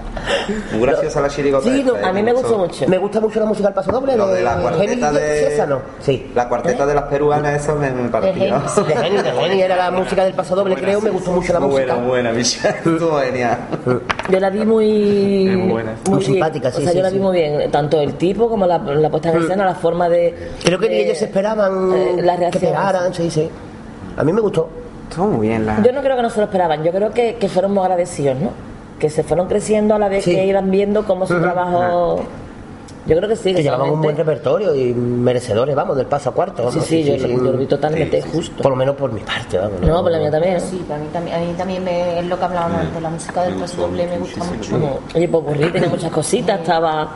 Muy 0.72 0.80
graciosa 0.82 1.20
la 1.20 1.28
chirigota. 1.28 1.64
Sí, 1.64 1.82
no, 1.84 1.94
esta, 1.96 2.08
A 2.08 2.12
mí 2.12 2.20
¿eh? 2.20 2.22
me 2.22 2.32
gustó 2.32 2.58
mucho. 2.58 2.86
Me 2.88 2.98
gusta 2.98 3.20
mucho 3.20 3.40
la 3.40 3.46
música 3.46 3.68
del 3.68 3.74
paso 3.74 3.90
doble. 3.92 4.16
Lo 4.16 4.28
de 4.28 4.42
la 4.42 4.56
cuarteta 4.56 5.12
de. 5.12 5.20
César, 5.48 5.68
¿no? 5.68 5.80
Sí. 6.00 6.30
La 6.34 6.48
cuarteta 6.48 6.86
de 6.86 6.94
las 6.94 7.04
peruanas, 7.04 7.62
eso 7.62 7.74
me, 7.76 7.90
me 7.90 8.08
partió. 8.08 8.32
De 8.32 8.94
Geni, 8.96 9.16
de 9.22 9.32
Geni 9.32 9.62
era 9.62 9.76
la 9.76 9.90
música 9.90 10.24
del 10.24 10.34
paso 10.34 10.54
doble, 10.54 10.74
creo. 10.76 11.00
Me 11.00 11.10
gustó 11.10 11.32
mucho 11.32 11.52
la 11.52 11.60
música. 11.60 11.94
buena, 11.94 12.06
buena, 12.08 12.32
Michelle. 12.32 12.76
Estuvo 12.84 13.18
genial. 13.20 13.58
Yo 14.28 14.40
la 14.40 14.50
vi 14.50 14.64
muy, 14.64 15.56
muy 15.56 15.72
buena. 15.72 15.94
Muy 16.08 16.18
bien. 16.18 16.32
simpática, 16.32 16.70
sí, 16.70 16.78
O 16.78 16.80
sea, 16.82 16.90
sí, 16.92 16.96
yo 16.98 17.02
la 17.02 17.10
vi 17.10 17.18
muy 17.18 17.36
bien, 17.36 17.70
tanto 17.70 18.00
el 18.00 18.14
tipo 18.14 18.48
como 18.48 18.66
la, 18.66 18.78
la 18.78 19.10
puesta 19.10 19.30
en 19.32 19.42
escena, 19.42 19.64
la 19.64 19.74
forma 19.74 20.08
de. 20.08 20.50
Creo 20.62 20.78
que 20.78 20.88
ni 20.88 20.96
ellos 20.96 21.20
esperaban 21.20 21.92
eh, 21.94 22.16
la 22.22 22.34
que 22.34 22.38
reacción. 22.40 22.64
pegaran, 22.72 23.14
sí, 23.14 23.30
sí. 23.30 23.48
A 24.16 24.22
mí 24.24 24.32
me 24.32 24.40
gustó. 24.40 24.68
Estuvo 25.10 25.26
muy 25.26 25.48
bien 25.48 25.66
la... 25.66 25.82
Yo 25.82 25.92
no 25.92 26.00
creo 26.00 26.16
que 26.16 26.22
no 26.22 26.30
se 26.30 26.38
lo 26.38 26.44
esperaban, 26.44 26.82
yo 26.82 26.92
creo 26.92 27.10
que, 27.10 27.34
que 27.36 27.48
fueron 27.48 27.72
muy 27.74 27.82
agradecidos, 27.82 28.38
¿no? 28.40 28.50
Que 28.98 29.10
se 29.10 29.22
fueron 29.22 29.48
creciendo 29.48 29.94
a 29.94 29.98
la 29.98 30.08
vez 30.08 30.24
Sí. 30.24 30.34
que 30.34 30.46
iban 30.46 30.70
viendo 30.70 31.04
cómo 31.04 31.26
su 31.26 31.40
trabajo. 31.40 32.22
Yo 33.06 33.16
creo 33.16 33.28
que 33.30 33.34
sí. 33.36 33.54
Que 33.54 33.62
llevaban 33.62 33.90
un 33.90 34.02
buen 34.02 34.14
repertorio 34.14 34.74
y 34.74 34.92
merecedores, 34.92 35.74
vamos, 35.74 35.96
del 35.96 36.04
paso 36.06 36.28
a 36.30 36.34
cuarto. 36.34 36.70
Sí, 36.70 36.76
vamos. 36.76 36.84
sí, 36.86 37.02
yo, 37.04 37.14
yo 37.16 37.28
lo 37.38 37.52
vi 37.58 37.66
totalmente 37.66 38.20
justo. 38.20 38.62
Por 38.62 38.70
lo 38.72 38.76
menos 38.76 38.94
por 38.96 39.10
mi 39.10 39.20
parte, 39.22 39.56
vamos. 39.56 39.80
No, 39.80 40.02
por 40.02 40.12
la 40.12 40.18
mía 40.18 40.30
también. 40.30 40.54
¿no? 40.54 40.60
Sí, 40.60 40.84
para 40.86 41.00
mí 41.00 41.06
también, 41.10 41.36
a 41.36 41.40
mí 41.40 41.54
también 41.56 41.82
me, 41.82 42.18
es 42.20 42.26
lo 42.26 42.38
que 42.38 42.44
hablábamos 42.44 42.80
antes, 42.82 43.02
la 43.02 43.08
música 43.10 43.42
del 43.44 43.54
paso 43.54 43.80
doble 43.80 44.06
me 44.06 44.18
gusta 44.18 44.44
mucho. 44.44 45.00
Oye, 45.14 45.28
Popurrí 45.28 45.72
tenía 45.72 45.88
muchas 45.88 46.12
cositas, 46.12 46.60
estaba. 46.60 47.08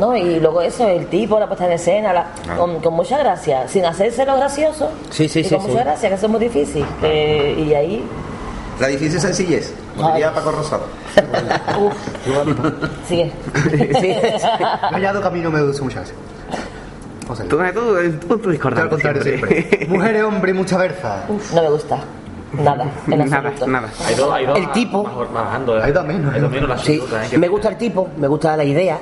¿No? 0.00 0.16
Y 0.16 0.40
luego 0.40 0.62
eso, 0.62 0.88
el 0.88 1.06
tipo, 1.06 1.38
la 1.38 1.46
puesta 1.46 1.66
en 1.66 1.72
escena, 1.72 2.12
la- 2.12 2.26
con, 2.56 2.80
con 2.80 2.94
mucha 2.94 3.18
gracia, 3.18 3.68
sin 3.68 3.84
hacerse 3.84 4.24
lo 4.26 4.34
gracioso. 4.36 4.90
Sí, 5.10 5.28
sí, 5.28 5.40
y 5.40 5.44
sí, 5.44 5.54
Con 5.54 5.60
sí. 5.64 5.68
mucha 5.70 5.84
gracia, 5.84 6.08
que 6.08 6.14
eso 6.16 6.26
es 6.26 6.32
muy 6.32 6.40
difícil. 6.40 6.84
que- 7.00 7.54
y 7.58 7.74
ahí. 7.74 8.04
La 8.80 8.86
difícil 8.88 9.20
sencillez. 9.20 9.74
Como 9.94 10.08
diría 10.12 10.32
Paco 10.32 10.52
Rosado. 10.52 10.84
Uf. 11.78 11.94
Sigue. 13.06 13.30
Sí. 14.00 14.14
Callado 14.90 15.20
camino 15.20 15.50
me 15.50 15.58
dulce 15.60 15.82
muchas 15.82 15.96
gracias. 16.10 16.18
Vamos 17.24 17.40
a 17.40 17.44
Tú, 17.44 17.58
seguir. 17.58 17.74
tú, 17.74 17.80
tú, 17.80 17.96
el 17.98 18.10
punto 18.14 18.44
Al 18.46 18.52
discordante 18.52 18.88
contrario 18.90 19.22
siempre. 19.22 19.86
Mujeres, 19.90 20.24
hombre 20.24 20.50
y 20.50 20.54
mucha 20.54 20.78
verza. 20.78 21.24
No 21.54 21.62
me 21.62 21.68
gusta. 21.70 21.98
Nada. 22.54 22.84
En 23.06 23.18
nada, 23.30 23.52
nada. 23.66 23.88
Hay 24.06 24.14
dos, 24.16 24.32
hay 24.32 24.46
dos 24.46 24.58
El 24.58 24.72
tipo. 24.72 25.04
bajando, 25.32 25.78
¿eh? 25.78 25.82
Hay 25.84 25.92
dos 25.92 26.04
menos, 26.06 26.34
Hay 26.34 26.40
dos 26.40 26.50
¿eh? 26.50 26.54
menos 26.54 26.68
la 26.70 26.78
Sí, 26.78 27.00
¿eh? 27.32 27.38
Me 27.38 27.48
gusta 27.48 27.68
el 27.68 27.76
tipo, 27.76 28.08
me 28.16 28.26
gusta 28.26 28.56
la 28.56 28.64
idea. 28.64 28.98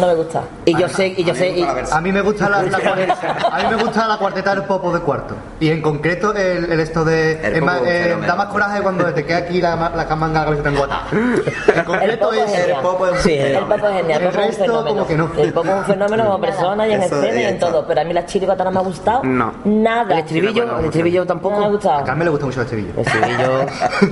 No 0.00 0.06
me 0.06 0.14
gusta. 0.14 0.42
Y 0.64 0.76
yo 0.78 0.88
sé, 0.88 1.08
y 1.16 1.24
yo 1.24 1.34
sé. 1.34 1.50
y- 1.50 1.66
A 1.92 2.00
mí 2.00 2.10
me 2.12 2.20
gusta 2.22 2.48
la, 2.48 2.62
la 2.62 2.78
cuarteta, 2.78 3.36
a 3.52 3.58
mí 3.58 3.64
me 3.76 3.82
gusta 3.82 4.08
la 4.08 4.16
cuarteta 4.18 4.54
del 4.54 4.64
popo 4.64 4.92
de 4.92 5.00
cuarto. 5.00 5.34
Y 5.60 5.68
en 5.70 5.82
concreto 5.82 6.34
el, 6.34 6.72
el 6.72 6.80
esto 6.80 7.04
de 7.04 7.32
El 7.46 7.56
es 7.56 7.62
más, 7.62 7.78
popo, 7.78 7.90
eh, 7.90 8.02
fenómeno. 8.04 8.26
da 8.26 8.34
más 8.36 8.46
coraje 8.46 8.80
cuando 8.82 9.04
te 9.12 9.24
queda 9.24 9.38
aquí 9.38 9.60
la, 9.60 9.76
ma- 9.76 9.90
la 9.94 10.06
cama 10.06 10.26
en 10.26 10.34
la 10.34 10.44
cabeza 10.44 10.62
tengo 10.62 10.84
En 10.84 11.78
El 11.78 11.84
concreto 11.84 12.28
popo 12.30 12.34
es 12.34 12.40
es 12.40 12.50
genial. 12.56 12.70
el 12.70 12.82
popo 12.82 13.06
es 13.06 13.12
un 13.12 13.18
Sí, 13.18 13.34
El 13.34 13.58
popo 13.64 13.74
es 13.88 13.94
genial. 13.96 14.20
El 14.22 14.26
El 14.26 14.32
popo 14.32 14.40
es 14.40 14.44
un 14.44 14.48
resto, 14.48 14.64
fenómeno. 14.64 14.88
como 14.94 15.06
que 15.06 15.16
no. 15.16 15.30
El 15.36 15.52
popo 15.52 15.68
es 15.68 15.74
un 15.74 15.84
fenómeno 15.84 16.24
como 16.24 16.40
persona 16.40 16.88
y 16.88 16.92
en 16.92 17.02
Eso, 17.02 17.16
escena 17.22 17.40
y 17.40 17.44
en 17.44 17.58
todo. 17.58 17.84
Pero 17.86 18.00
a 18.00 18.04
mí 18.04 18.12
la 18.14 18.26
chirigota 18.26 18.64
no 18.64 18.70
me 18.70 18.78
ha 18.78 18.82
gustado. 18.82 19.22
No. 19.24 19.52
Nada. 19.64 20.14
el 20.14 20.18
estribillo, 20.20 20.78
el 20.78 20.84
estribillo 20.86 21.20
No 21.20 21.26
tampoco. 21.26 21.58
me 21.58 21.64
ha 21.64 21.68
a 21.68 21.70
gustado. 21.70 22.04
Carmen 22.04 22.24
le 22.24 22.30
gusta 22.30 22.46
mucho 22.46 22.60
el 22.60 22.64
estribillo. 22.66 22.92
El 22.96 23.00
estribillo. 23.06 23.66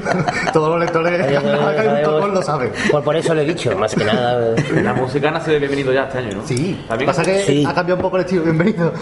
Todos 0.53 0.71
los 0.71 0.81
lectores 0.81 1.43
tocón 2.05 2.35
lo 2.35 2.43
saben. 2.43 2.73
Por, 2.91 3.03
por 3.03 3.17
eso 3.17 3.35
lo 3.35 3.41
he 3.41 3.45
dicho, 3.45 3.77
más 3.77 3.95
que 3.95 4.05
nada. 4.05 4.55
La 4.83 4.93
música 4.95 5.31
nace 5.31 5.53
de 5.53 5.59
bienvenido 5.79 5.93
ya 5.93 6.05
este 6.09 6.19
año, 6.19 6.37
¿no? 6.39 6.47
Sí, 6.47 6.85
También 6.89 7.07
pasa 7.07 7.23
que 7.23 7.39
Sí. 7.45 7.65
ha 7.67 7.75
cambiado 7.75 7.97
un 7.97 8.03
poco 8.03 8.17
el 8.17 8.25
estilo, 8.25 8.43
bienvenido. 8.43 8.93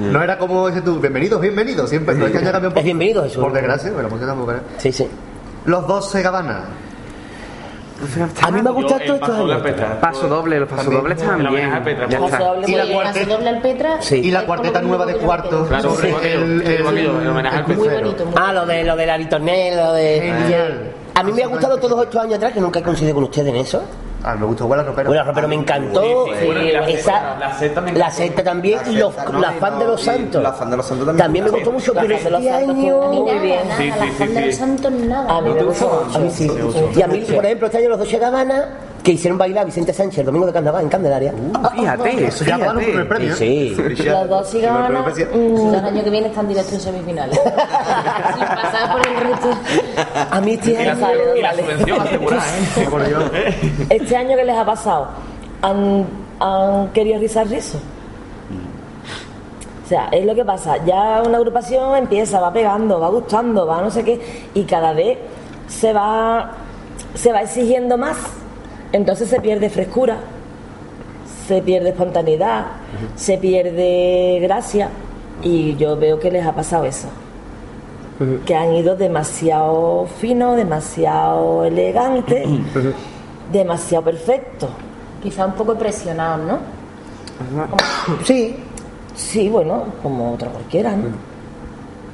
No 0.00 0.22
era 0.22 0.38
como 0.38 0.68
dices 0.68 0.84
tú, 0.84 0.98
bienvenidos, 1.00 1.40
bienvenidos, 1.40 1.88
siempre, 1.90 2.14
pero 2.14 2.26
es 2.26 2.32
que 2.32 2.44
ya 2.44 2.52
cambió 2.52 2.68
un 2.68 2.72
poco. 2.74 2.80
Es 2.80 2.84
bienvenido, 2.84 3.22
Jesús. 3.24 3.42
Por 3.42 3.52
desgracia, 3.52 3.92
pero 3.94 4.08
música 4.08 4.26
tampoco 4.26 4.50
era. 4.52 4.62
Sí, 4.78 4.92
sí. 4.92 5.08
Los 5.66 5.86
dos 5.86 6.10
se 6.10 6.22
gabanan. 6.22 6.64
A 8.42 8.50
mí 8.50 8.60
me 8.60 8.70
gusta 8.70 8.98
todo 8.98 9.04
el 9.04 9.14
esto. 9.14 9.20
paso 9.20 9.62
Petra. 9.62 10.28
Doble, 10.28 10.60
los 10.60 10.68
También. 10.68 11.00
dobles 11.00 11.18
Petra. 11.84 12.08
Paso 12.08 12.24
está. 12.26 12.38
doble 12.38 12.64
Y 12.70 12.74
la 12.74 12.84
doble 13.26 13.48
al 13.48 13.62
Petra. 13.62 14.02
Sí. 14.02 14.16
Y 14.16 14.30
la 14.30 14.44
cuarteta 14.44 14.82
nueva 14.82 15.04
lo 15.04 15.06
de 15.06 15.14
que 15.14 15.20
yo 15.20 15.26
cuarto. 15.26 15.66
creo. 15.66 15.66
Claro, 15.68 15.96
el, 16.22 17.28
homenaje 17.28 17.56
al 17.56 17.76
muy 17.76 17.88
Ah, 18.36 18.52
lo 18.52 18.66
de 18.66 18.84
lo 18.84 18.96
de 18.96 19.06
la 19.06 19.16
ritornel, 19.16 19.76
lo 19.76 19.92
de. 19.94 20.20
Genial. 20.20 20.92
A 21.14 21.22
mí 21.22 21.32
me 21.32 21.44
ha 21.44 21.46
gustado 21.46 21.78
todos 21.78 22.02
estos 22.04 22.20
años 22.22 22.34
atrás, 22.34 22.52
que 22.52 22.60
nunca 22.60 22.80
he 22.80 22.82
coincidido 22.82 23.14
con 23.14 23.24
ustedes 23.24 23.48
en 23.48 23.56
eso. 23.56 23.82
Ah, 24.26 24.34
me 24.36 24.46
gustó 24.46 24.64
Huela 24.64 24.82
Ropero. 24.82 25.10
Bueno, 25.10 25.30
pero 25.34 25.46
me 25.48 25.54
encantó. 25.54 26.02
Sí, 26.24 26.46
bueno, 26.46 26.62
y 26.62 26.72
la 26.72 26.88
esa- 26.88 27.36
la 27.38 27.52
secta 27.58 27.80
me 27.82 27.92
la 27.92 28.10
también 28.42 28.80
y 28.90 28.96
los, 28.96 29.14
¿no? 29.30 29.38
la 29.38 29.52
fan 29.52 29.78
de 29.78 29.84
no- 29.84 29.90
los 29.90 30.00
y 30.00 30.04
santos. 30.06 30.42
la 30.42 30.52
fan 30.52 30.70
de 30.70 30.76
los 30.78 30.86
santos 30.86 31.06
también. 31.16 31.44
me 31.44 31.50
Sí. 31.50 31.56
gustó 31.56 31.72
mucho, 31.72 31.92
pero 31.92 32.06
de 32.24 32.30
los 32.30 32.40
este 32.40 32.50
año. 32.54 33.02
Muy 33.12 33.38
bien. 33.40 33.60
Sí, 33.76 33.88
la 33.88 34.06
fan 34.12 34.34
de 34.34 34.46
los 34.46 34.54
santos 34.54 34.92
nada. 34.92 35.36
A 35.36 35.40
mí 35.42 35.50
me 35.50 35.62
gustó. 35.62 36.06
A 36.14 36.18
mí 36.18 36.30
sí. 36.30 36.50
Y 36.96 37.02
a 37.02 37.06
mí, 37.06 37.18
por 37.20 37.44
ejemplo, 37.44 37.66
este 37.66 37.78
año 37.78 37.88
los 37.90 37.98
dos 37.98 38.12
Gabana 38.18 38.68
que 39.04 39.12
hicieron 39.12 39.36
bailar 39.36 39.62
a 39.62 39.64
Vicente 39.66 39.92
Sánchez 39.92 40.20
el 40.20 40.26
domingo 40.26 40.46
de 40.46 40.52
carnaval 40.52 40.82
en 40.82 40.88
Candelaria. 40.88 41.34
Fíjate, 41.76 42.26
Eso 42.26 42.44
ya 42.44 42.56
ganaron 42.56 42.82
el 42.82 43.06
premio. 43.06 43.36
Sí. 43.36 43.76
Los 43.76 44.28
dos 44.28 44.48
si 44.48 44.60
ganan. 44.62 45.14
Si 45.14 45.24
mm, 45.24 45.74
el 45.74 45.84
año 45.84 46.02
que 46.04 46.10
viene 46.10 46.28
están 46.28 46.48
directos 46.48 46.72
en 46.72 46.80
semifinales. 46.80 47.38
Sin 48.34 48.46
pasar 48.46 48.92
por 48.92 49.06
el 49.06 49.16
resto. 49.20 49.50
A 50.30 50.40
mí 50.40 50.52
este 50.54 50.76
año. 50.78 51.08
y 51.36 51.42
la 51.42 51.54
subvención 51.54 52.00
asegurada, 52.00 52.44
¿eh? 53.34 53.54
Sí. 53.64 53.86
Este 53.90 54.16
año 54.16 54.36
que 54.36 54.44
les 54.44 54.56
ha 54.56 54.64
pasado, 54.64 55.08
han, 55.60 56.06
han 56.40 56.88
querido 56.88 57.18
rizar 57.18 57.46
rizo. 57.46 57.78
O 59.84 59.86
sea, 59.86 60.08
es 60.12 60.24
lo 60.24 60.34
que 60.34 60.46
pasa. 60.46 60.82
Ya 60.86 61.22
una 61.26 61.36
agrupación 61.36 61.94
empieza, 61.96 62.40
va 62.40 62.50
pegando, 62.50 62.98
va 62.98 63.10
gustando, 63.10 63.66
va 63.66 63.82
no 63.82 63.90
sé 63.90 64.02
qué, 64.02 64.48
y 64.54 64.64
cada 64.64 64.94
vez 64.94 65.18
se 65.68 65.92
va, 65.92 66.52
se 67.14 67.32
va 67.32 67.42
exigiendo 67.42 67.98
más. 67.98 68.16
Entonces 68.94 69.28
se 69.28 69.40
pierde 69.40 69.68
frescura, 69.70 70.18
se 71.48 71.60
pierde 71.62 71.88
espontaneidad, 71.88 72.66
se 73.16 73.38
pierde 73.38 74.38
gracia, 74.40 74.88
y 75.42 75.74
yo 75.74 75.96
veo 75.96 76.20
que 76.20 76.30
les 76.30 76.46
ha 76.46 76.52
pasado 76.52 76.84
eso. 76.84 77.08
Que 78.46 78.54
han 78.54 78.72
ido 78.72 78.94
demasiado 78.94 80.06
fino, 80.20 80.54
demasiado 80.54 81.64
elegante, 81.64 82.44
demasiado 83.50 84.04
perfecto. 84.04 84.68
Quizá 85.20 85.44
un 85.44 85.54
poco 85.54 85.74
presionados, 85.74 86.46
¿no? 86.46 86.58
Sí. 88.22 88.54
Sí, 89.16 89.48
bueno, 89.48 89.86
como 90.04 90.34
otra 90.34 90.50
cualquiera, 90.50 90.92
¿no? 90.92 91.33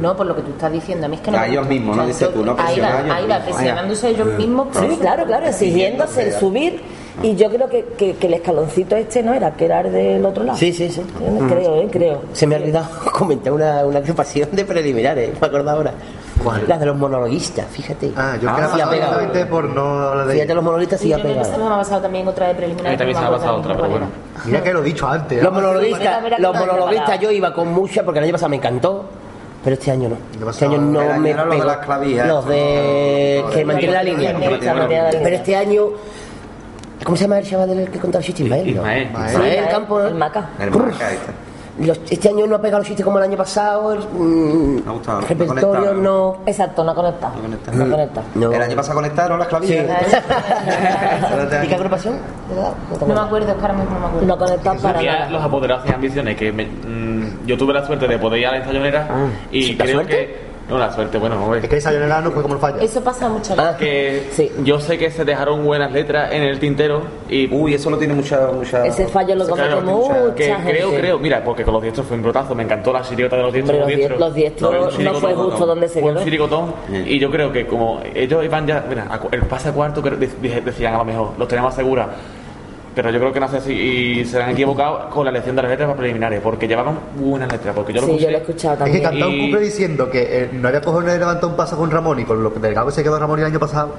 No, 0.01 0.17
por 0.17 0.27
lo 0.27 0.35
que 0.35 0.43
tú 0.43 0.51
estás 0.53 0.73
diciendo. 0.73 1.07
A 1.07 1.09
mí 1.09 1.17
es 1.17 1.23
que 1.23 1.31
no 1.31 1.39
A 1.39 1.47
ellos 1.47 1.67
mismos, 1.67 1.97
¿no? 1.97 2.07
Dices 2.07 2.33
tú, 2.33 2.45
no 2.45 2.57
Ahí 2.59 2.81
va, 2.81 3.01
ellos 3.01 3.15
ahí 3.15 3.27
va, 3.29 3.39
presionándose 3.41 4.09
ellos 4.09 4.29
mismos. 4.39 4.69
Sí, 4.73 4.97
claro, 5.01 5.25
claro, 5.27 5.47
exigiéndose 5.47 6.23
el 6.29 6.33
subir. 6.33 6.81
Y 7.23 7.37
yo 7.37 7.51
creo 7.51 7.69
que, 7.69 7.85
que- 7.99 8.15
que 8.17 8.27
el 8.29 8.35
escaloncito 8.35 8.97
este 8.97 9.23
no 9.23 9.35
era, 9.35 9.51
que 9.53 9.67
era 9.67 9.81
el 9.83 9.93
del 9.93 10.25
otro 10.25 10.43
lado. 10.43 10.57
Sí, 10.57 10.73
sí, 10.73 10.89
sí. 10.89 11.03
Creo, 11.49 11.83
¿eh? 11.83 11.89
Creo. 11.91 12.23
Se 12.33 12.47
me 12.47 12.55
ha 12.55 12.59
olvidado 12.59 12.87
comentar 13.13 13.53
una, 13.53 13.85
una 13.85 13.99
agrupación 13.99 14.49
de 14.53 14.65
preliminares, 14.65 15.31
me 15.41 15.47
acuerdo 15.47 15.69
ahora. 15.71 15.93
¿Cuál? 16.43 16.65
La 16.67 16.79
de 16.79 16.87
los 16.87 16.97
monologuistas, 16.97 17.67
fíjate. 17.67 18.13
Ah, 18.17 18.39
yo 18.41 18.49
Ah, 18.49 18.57
que 18.57 18.63
pegado. 18.73 18.91
directamente 18.93 19.45
por 19.45 19.65
no 19.65 19.83
hablar 20.09 20.27
de 20.29 20.33
Fíjate, 20.35 20.55
los 20.55 20.65
monologuistas 20.65 21.01
sí 21.01 21.09
Y 21.09 21.13
ha 21.13 21.17
yo 21.19 21.23
creo 21.25 21.35
pegado. 21.43 21.59
me 21.59 21.75
ha 21.75 21.79
pasado 21.79 22.01
también 22.01 22.27
otra 22.27 22.49
de 22.49 22.55
preliminar. 22.55 22.87
A 22.87 22.91
mí 22.93 22.97
también 22.97 23.17
se 23.19 23.23
me 23.23 23.29
ha 23.29 23.33
pasado 23.33 23.57
otra, 23.59 23.75
pero 23.77 23.89
bueno. 23.91 24.07
Mira 24.47 24.63
que 24.63 24.73
lo 24.73 24.81
he 24.81 24.85
dicho 24.85 25.07
antes. 25.07 25.43
Los 25.43 25.53
monologuistas, 25.53 26.23
los 26.39 26.57
monologuistas 26.57 27.21
yo 27.21 27.31
iba 27.31 27.53
con 27.53 27.69
mucha, 27.69 28.03
porque 28.03 28.21
el 28.21 28.25
año 28.25 28.33
pasado 28.33 28.49
me 28.49 28.57
encantó. 28.57 29.05
Pero 29.63 29.75
este 29.75 29.91
año 29.91 30.09
no. 30.09 30.51
Este 30.51 30.65
año 30.65 30.79
no 30.79 31.19
me 31.19 31.31
era 31.31 31.45
lo 31.45 31.53
de 31.55 31.65
las 31.65 32.27
Los 32.27 32.47
de 32.47 33.45
que 33.53 33.65
mantiene 33.65 33.93
la 33.95 34.03
línea. 34.03 34.29
que 34.33 34.39
mantiene 34.51 34.75
la 34.75 34.87
línea. 34.87 35.11
Pero 35.23 35.37
este 35.37 35.57
año. 35.57 35.83
¿Cómo 37.05 37.17
se 37.17 37.25
llama 37.25 37.39
el 37.39 37.47
chaval 37.49 37.69
del 37.77 37.91
que 37.91 37.99
contaba 37.99 38.21
el 38.21 38.27
chiste? 38.27 38.43
Ismael. 38.45 38.77
¿no? 38.77 38.83
Ismael. 38.83 39.09
Ismael 39.33 39.69
Campo. 39.71 40.01
El 40.01 40.15
Maca. 40.15 40.51
El 40.59 40.71
marca, 40.71 41.07
ahí 41.09 41.15
está. 41.15 41.33
Los- 41.79 42.01
este 42.11 42.29
año 42.29 42.47
no 42.47 42.57
ha 42.57 42.61
pegado 42.61 42.81
los 42.81 42.89
chistes 42.89 43.03
como 43.07 43.17
el 43.19 43.25
año 43.25 43.39
pasado. 43.39 43.95
El, 43.95 44.01
mm, 44.01 44.83
Me 44.85 44.91
ha 44.91 44.93
gustado, 44.93 45.21
no 45.21 45.25
ha 45.25 45.29
repertorio 45.29 45.69
conectado. 45.71 45.95
no. 45.95 46.37
Exacto, 46.45 46.85
no 46.85 46.95
conecta. 46.95 47.29
No 47.35 47.41
conecta. 47.41 47.73
No 47.73 47.91
conecta. 47.91 48.23
no. 48.35 48.53
El 48.53 48.63
año 48.63 48.77
pasado 48.77 48.95
conectaron 48.97 49.39
las 49.39 49.49
Sí. 49.49 49.51
clavillas. 49.51 49.87
¿Y 51.65 51.69
qué 51.69 51.75
agrupación? 51.75 52.19
No 53.01 53.15
me 53.15 53.21
acuerdo. 53.21 53.49
es 53.49 53.55
que 53.55 53.61
ahora 53.63 53.75
mismo 53.75 53.95
no 53.95 54.01
me 54.01 54.07
acuerdo. 54.07 54.27
No 54.27 54.37
conecta 54.39 54.75
para 54.75 55.03
nada. 55.03 55.31
los 55.31 55.43
apoderados 55.43 55.89
y 55.89 55.93
ambiciones 55.95 56.37
que 56.37 56.53
me- 56.53 56.67
mm, 56.67 57.20
yo 57.47 57.57
tuve 57.57 57.73
la 57.75 57.85
suerte 57.87 58.07
de 58.09 58.19
poder 58.19 58.41
ir 58.41 58.47
a 58.47 58.51
la 58.53 58.57
ensayonera 58.59 59.09
y 59.51 59.63
¿Sí, 59.63 59.75
la 59.75 59.85
creo 59.85 59.95
suerte? 59.97 60.17
que 60.17 60.51
no 60.71 60.79
la 60.79 60.93
suerte 60.93 61.19
bueno 61.19 61.35
no 61.35 61.53
Es 61.57 61.69
que 61.69 61.79
esa 61.79 61.91
Sayonara 61.91 62.21
no 62.21 62.31
fue 62.31 62.43
como 62.43 62.55
el 62.55 62.61
falla. 62.61 62.81
Eso 62.81 63.03
pasa 63.03 63.29
mucho. 63.29 63.57
Ah, 63.59 63.75
que 63.77 64.29
Sí. 64.31 64.53
yo 64.63 64.79
sé 64.79 64.97
que 64.99 65.11
se 65.11 65.25
dejaron 65.25 65.65
buenas 65.65 65.91
letras 65.91 66.33
en 66.33 66.45
el 66.45 66.61
tintero 66.61 67.03
y 67.29 67.53
Uy, 67.53 67.75
eso 67.75 67.91
no 67.91 67.97
tiene 67.97 68.15
mucha. 68.15 68.47
mucha 68.53 68.87
Ese 68.87 69.09
fallo 69.09 69.35
lo 69.35 69.49
comete 69.49 69.69
Claro, 69.69 69.83
mucha 69.83 70.35
que 70.37 70.45
gente. 70.45 70.71
creo, 70.71 70.91
creo, 70.95 71.19
mira, 71.19 71.43
porque 71.43 71.65
con 71.65 71.75
los 71.75 71.83
diestros 71.83 72.07
fue 72.07 72.17
un 72.19 72.23
brotazo, 72.23 72.55
me 72.55 72.63
encantó 72.63 72.93
la 72.93 73.03
chirigota 73.03 73.35
de 73.35 73.43
los 73.43 73.53
diestros. 73.53 73.81
Hombre, 73.81 73.97
los 73.97 74.09
die- 74.11 74.19
los 74.21 74.35
diestros 74.35 74.97
un 74.99 75.05
no 75.05 75.15
fue 75.15 75.35
justo 75.35 75.67
donde 75.67 75.89
se 75.89 76.01
fue 76.01 76.13
un 76.13 76.25
quedó. 76.25 76.75
Sí. 76.89 77.03
y 77.05 77.19
yo 77.19 77.31
creo 77.33 77.51
que 77.51 77.67
como 77.67 78.01
ellos 78.15 78.45
iban 78.45 78.65
ya, 78.65 78.85
mira, 78.89 79.09
el 79.33 79.43
pase 79.47 79.71
a 79.71 79.73
cuarto 79.73 80.01
que 80.01 80.11
decían 80.11 80.95
a 80.95 80.99
lo 80.99 81.05
mejor, 81.05 81.31
los 81.37 81.49
tenemos 81.49 81.75
seguras. 81.75 82.07
Pero 82.95 83.11
yo 83.11 83.19
creo 83.21 83.33
que 83.33 83.39
no 83.41 83.49
sé 83.49 83.61
si 83.61 83.73
y 83.73 84.25
se 84.25 84.43
han 84.43 84.51
equivocado 84.51 85.09
con 85.11 85.25
la 85.25 85.31
elección 85.31 85.55
de 85.55 85.63
las 85.63 85.71
letras 85.71 85.87
para 85.89 85.99
preliminares, 85.99 86.41
porque 86.41 86.67
llevaban 86.67 86.99
buenas 87.17 87.51
letras, 87.53 87.75
porque 87.75 87.93
yo 87.93 88.01
lo 88.01 88.07
Sí, 88.09 88.13
puse. 88.15 88.25
yo 88.25 88.31
lo 88.31 88.37
he 88.39 88.41
escuchado 88.41 88.85
Es 88.85 88.91
que 88.93 88.99
también. 88.99 89.03
cantaba 89.03 89.31
un 89.31 89.41
couple 89.41 89.61
diciendo 89.61 90.11
que 90.11 90.23
eh, 90.45 90.51
no 90.53 90.69
había 90.69 90.81
cojones 90.81 91.13
de 91.13 91.19
levantar 91.21 91.49
un 91.51 91.57
paso 91.57 91.77
con 91.77 91.91
Ramón 91.91 92.19
y 92.19 92.25
con 92.25 92.43
lo 92.43 92.53
que 92.53 92.59
delgado 92.59 92.89
que 92.89 92.93
se 92.93 93.03
quedó 93.05 93.19
Ramón 93.19 93.39
el 93.39 93.47
año 93.47 93.61
pasado. 93.61 93.95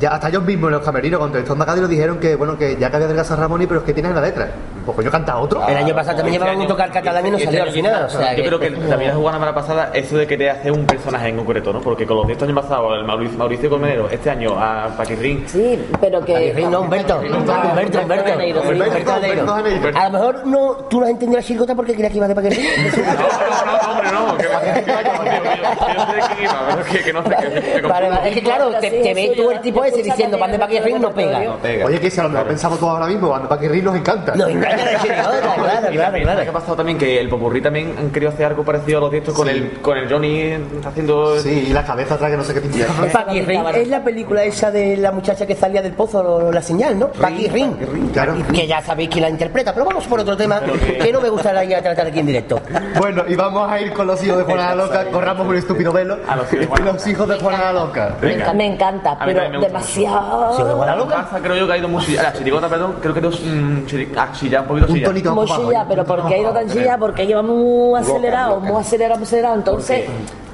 Ya 0.00 0.10
hasta 0.10 0.28
ellos 0.28 0.42
mismos 0.44 0.68
en 0.68 0.74
los 0.74 0.82
camerinos 0.84 1.18
con 1.20 1.32
Telestón 1.32 1.56
Macadero 1.58 1.88
dijeron 1.88 2.18
que 2.18 2.36
bueno 2.36 2.56
que 2.58 2.76
ya 2.76 2.90
que 2.90 2.96
había 2.96 3.06
adelgazado 3.06 3.40
Ramón 3.40 3.62
y 3.62 3.66
pero 3.66 3.80
es 3.80 3.86
que 3.86 3.94
tienen 3.94 4.14
la 4.14 4.20
letra. 4.20 4.48
Pues 4.84 4.94
coño 4.94 5.10
canta 5.10 5.36
otro. 5.38 5.66
El 5.66 5.76
año 5.76 5.94
pasado 5.94 6.18
también 6.18 6.34
Este 6.34 6.44
llevaban 6.44 6.56
un 6.56 6.60
año- 6.62 6.68
tocar 6.68 6.92
catalán 6.92 7.26
y 7.26 7.30
no 7.30 7.36
este 7.38 7.46
salió 7.46 7.62
al 7.64 7.70
final. 7.70 8.04
O 8.04 8.08
sea, 8.10 8.34
yo 8.34 8.44
creo 8.44 8.60
que 8.60 8.70
también 8.70 9.10
la 9.10 9.16
jugada 9.16 9.38
la 9.38 9.54
pasada, 9.54 9.90
eso 9.94 10.16
de 10.16 10.26
querer 10.28 10.50
hacer 10.50 10.70
un 10.70 10.86
personaje 10.86 11.28
en 11.28 11.36
concreto, 11.38 11.72
¿no? 11.72 11.80
Porque 11.80 12.06
con 12.06 12.18
los 12.18 12.26
diestros 12.26 12.48
años 12.48 12.62
pasados, 12.62 12.92
el 12.98 13.04
Mauricio, 13.04 13.36
Mauricio 13.38 13.68
Colmenero, 13.70 14.08
este 14.10 14.30
año 14.30 14.50
a 14.56 14.88
Paquirrín, 14.96 15.44
Sí, 15.48 15.82
pero 16.00 16.24
que. 16.24 16.54
No, 16.70 16.82
Humberto. 16.82 17.16
Humberto, 17.18 18.00
Humberto. 18.00 18.38
A 19.94 20.04
lo 20.04 20.10
mejor 20.10 20.46
no, 20.46 20.72
tú 20.88 21.00
no 21.00 21.06
has 21.06 21.10
entendido 21.10 21.40
la 21.40 21.44
chirigota 21.44 21.74
porque 21.74 21.94
creías 21.94 22.12
que 22.12 22.18
iba 22.18 22.28
de 22.28 22.34
Paquirrín. 22.34 22.66
No, 23.66 24.02
no, 24.02 24.12
no, 24.12 24.12
hombre, 24.12 24.12
no, 24.12 24.36
que 24.38 24.44
yo 26.76 26.84
sé 26.92 27.02
que- 27.04 27.12
no 27.12 27.22
sé. 27.24 27.34
Es 28.24 28.34
que 28.34 28.42
claro, 28.42 28.70
te, 28.80 28.90
te 28.90 29.14
ves 29.14 29.36
tú 29.36 29.50
el 29.50 29.60
tipo 29.60 29.82
ese 29.86 30.02
diciendo 30.02 30.38
van 30.38 30.52
de 30.52 30.58
Paquirrín, 30.58 31.00
no 31.00 31.12
pega. 31.12 31.40
No 31.40 31.56
pega. 31.56 31.86
Oye, 31.86 32.00
que 32.00 32.10
si 32.10 32.20
a 32.20 32.24
lo 32.24 32.28
mejor 32.30 32.48
pensamos 32.48 32.78
todos 32.78 32.92
ahora 32.92 33.06
mismo, 33.06 33.28
cuando 33.28 33.48
Paquirri 33.48 33.82
nos 33.82 33.96
encanta. 33.96 34.34
Nos 34.34 34.52
la 34.54 35.00
chirigota, 35.00 35.40
claro, 35.40 35.62
claro, 35.62 35.80
¿sabes 35.82 35.90
qué 35.90 36.02
ha 36.02 36.34
claro. 36.34 36.52
pasado 36.52 36.76
también? 36.76 36.98
Que 36.98 37.20
el 37.20 37.28
Popurrí 37.28 37.60
también 37.60 37.94
han 37.98 38.10
querido 38.10 38.32
hacer 38.32 38.46
algo 38.46 38.64
parecido 38.64 38.98
a 38.98 39.00
los 39.02 39.10
diestros 39.10 39.36
con, 39.36 39.48
el, 39.48 39.72
con 39.80 39.96
el 39.96 40.08
Johnny 40.10 40.54
haciendo... 40.84 41.38
Sí, 41.40 41.66
y 41.68 41.72
la 41.72 41.84
cabeza 41.84 42.14
atrás 42.14 42.30
que 42.30 42.36
no 42.36 42.44
sé 42.44 42.54
qué 42.54 42.60
pinta. 42.60 42.86
Paquirrín 43.12 43.62
es 43.74 43.88
la 43.88 44.02
película 44.02 44.44
esa 44.44 44.70
de 44.70 44.96
la 44.96 45.12
muchacha 45.12 45.46
que 45.46 45.54
salía 45.54 45.82
del 45.82 45.92
pozo, 45.92 46.50
la 46.52 46.62
señal, 46.62 46.98
¿no? 46.98 47.08
Paquirrín. 47.08 47.76
Claro. 48.12 48.34
Que 48.52 48.66
ya 48.66 48.82
sabéis 48.82 49.10
quién 49.10 49.22
la 49.22 49.30
interpreta, 49.30 49.72
pero 49.72 49.86
vamos 49.86 50.06
por 50.06 50.20
otro 50.20 50.36
tema 50.36 50.60
que 50.60 51.12
no 51.12 51.20
me 51.20 51.28
gustaría 51.28 51.82
tratar 51.82 52.06
aquí 52.06 52.20
en 52.20 52.26
directo. 52.26 52.60
Bueno, 52.98 53.24
y 53.28 53.34
vamos 53.34 53.70
a 53.70 53.80
ir 53.80 53.92
con 53.92 54.06
los 54.06 54.22
hijos 54.24 54.38
de 54.38 54.44
Juana 54.44 54.74
la 54.74 54.84
Loca, 54.84 55.04
corramos 55.10 55.46
un 55.46 55.56
estúpido 55.56 55.92
velo. 55.92 56.18
A 56.28 56.36
los 56.36 56.52
hijos 57.06 57.28
de 57.28 57.36
Juana. 57.36 57.66
De 57.66 57.72
Loca. 57.72 58.16
Me 58.20 58.34
encanta, 58.34 58.64
encanta, 58.64 59.18
pero 59.24 59.60
demasiado. 59.76 60.56
¿Sí, 60.56 60.62
de 60.62 60.72
Guadalupe? 60.74 61.14
Pasa, 61.14 61.38
creo 61.40 61.56
yo 61.56 61.66
que 61.66 61.72
ha 61.72 61.78
ido 61.78 61.88
muy... 61.88 62.06
La 62.14 62.32
chirigota, 62.32 62.68
perdón, 62.68 62.94
creo 63.00 63.12
que 63.14 63.20
ha 63.20 63.22
ido 63.22 63.30
mm, 63.30 63.86
chiri- 63.86 64.08
ah, 64.16 64.60
un 64.60 64.66
poquito 64.66 64.92
Un 64.92 65.02
tonito 65.02 65.34
Muy 65.34 65.46
¿eh? 65.46 65.84
pero 65.88 66.02
Un 66.02 66.06
¿por 66.08 66.16
tono 66.18 66.28
qué 66.28 66.34
ha 66.34 66.38
ido 66.38 66.52
tan 66.52 66.66
bajo. 66.66 66.78
chilla? 66.78 66.98
Porque 66.98 67.26
lleva 67.26 67.42
muy 67.42 67.98
acelerado, 68.00 68.60
muy 68.60 68.80
acelerado, 68.80 69.16
muy 69.16 69.24
acelerado. 69.24 69.54
Entonces, 69.56 70.04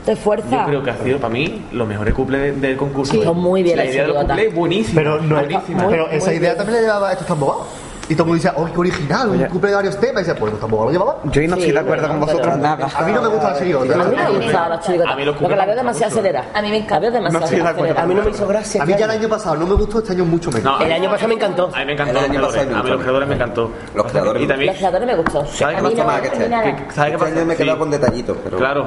te 0.04 0.16
fuerza. 0.16 0.62
Yo 0.62 0.66
creo 0.66 0.82
que 0.82 0.90
ha 0.90 0.96
sido 0.98 1.18
para 1.18 1.32
mí 1.32 1.66
los 1.72 1.86
mejores 1.86 2.12
cuples 2.14 2.40
de- 2.40 2.52
del 2.68 2.76
concurso. 2.76 3.12
Sí, 3.12 3.20
muy 3.34 3.62
bien 3.62 3.76
La 3.76 3.84
la 3.84 3.90
idea 3.90 4.02
del 4.06 4.38
es 4.40 4.54
buenísima. 4.54 5.00
Pero 5.00 5.20
no 5.22 5.38
es 5.38 5.48
buenísima. 5.48 5.86
pero 5.88 6.08
esa 6.08 6.34
idea 6.34 6.56
también 6.56 6.76
le 6.78 6.82
llevaba 6.86 7.12
estos 7.12 7.26
tan 7.26 7.38
bobados. 7.38 7.66
Y 8.08 8.14
todo 8.14 8.24
el 8.24 8.28
mundo 8.28 8.34
dice, 8.34 8.52
¡oh, 8.56 8.66
qué 8.66 8.78
original! 8.78 9.28
Un 9.30 9.44
couple 9.46 9.70
de 9.70 9.76
varios 9.76 9.98
temas. 10.00 10.22
Y 10.22 10.24
dice, 10.26 10.34
pues 10.34 10.52
bobados 10.60 10.86
lo 10.86 10.90
llevaba. 10.90 11.16
Yo 11.24 11.42
no 11.42 11.56
Sí, 11.56 11.60
estoy 11.60 11.72
de 11.72 11.78
acuerdo 11.78 12.08
con 12.08 12.20
vosotros 12.20 12.58
nada. 12.58 12.88
A 12.94 13.02
mí 13.02 13.12
no 13.12 13.22
me 13.22 13.28
gusta 13.28 13.50
la 13.52 13.58
chirigota. 13.58 13.94
A 13.94 14.04
mí 14.04 14.16
me 14.16 14.38
gusta 14.38 14.68
la 14.68 14.80
chirigota. 14.80 15.10
A 15.10 15.16
mí 15.16 15.24
los 15.24 15.36
Porque 15.36 15.56
la 15.56 15.66
veo 15.66 15.76
demasiado 15.76 16.12
acelerada. 16.12 16.48
A 16.54 16.62
mí 16.62 16.70
me 16.70 16.76
encanta. 16.78 16.94
La 16.94 17.00
veo 17.00 17.10
demasiado 17.12 17.40
No 17.40 17.44
estoy 17.44 17.60
de 17.60 17.68
acuerdo. 17.68 17.84
acelerada. 17.84 18.02
A 18.02 18.06
mí 18.06 18.14
no 18.14 18.22
me 18.22 18.30
hizo 18.30 18.46
gracia. 18.46 18.82
A 18.82 18.86
mí 18.86 18.94
ya 18.98 19.04
el 19.04 19.10
año 19.10 19.28
pasado 19.28 19.56
no 19.56 19.66
me 19.66 19.74
gustó, 19.74 19.98
este 19.98 20.12
año 20.12 20.24
mucho 20.24 20.50
menos. 20.50 20.78
No, 20.78 20.84
El 20.84 20.92
año 20.92 21.10
pasado 21.10 21.28
me 21.28 21.34
encantó. 21.34 21.70
A 21.72 21.78
mí 21.78 21.84
me 21.86 21.92
encantó 21.92 22.18
A 22.18 22.28
mí 22.28 22.36
los 22.36 23.00
creadores 23.00 23.28
me 23.28 23.34
encantó. 23.34 23.70
Los 23.94 24.06
creadores 24.06 24.42
Y 24.42 24.46
me 24.46 24.48
también... 24.52 24.70
Los 24.72 24.78
creadores 24.78 25.06
me 25.06 25.16
gustó. 25.16 25.46
¿Sabes 25.46 25.76
qué 25.76 25.82
pasa? 26.02 27.28
este 27.28 27.44
me 27.44 27.54
he 27.54 27.56
quedado 27.56 27.78
con 27.78 27.90
detallitos, 27.90 28.36
pero 28.42 28.58
Claro. 28.58 28.86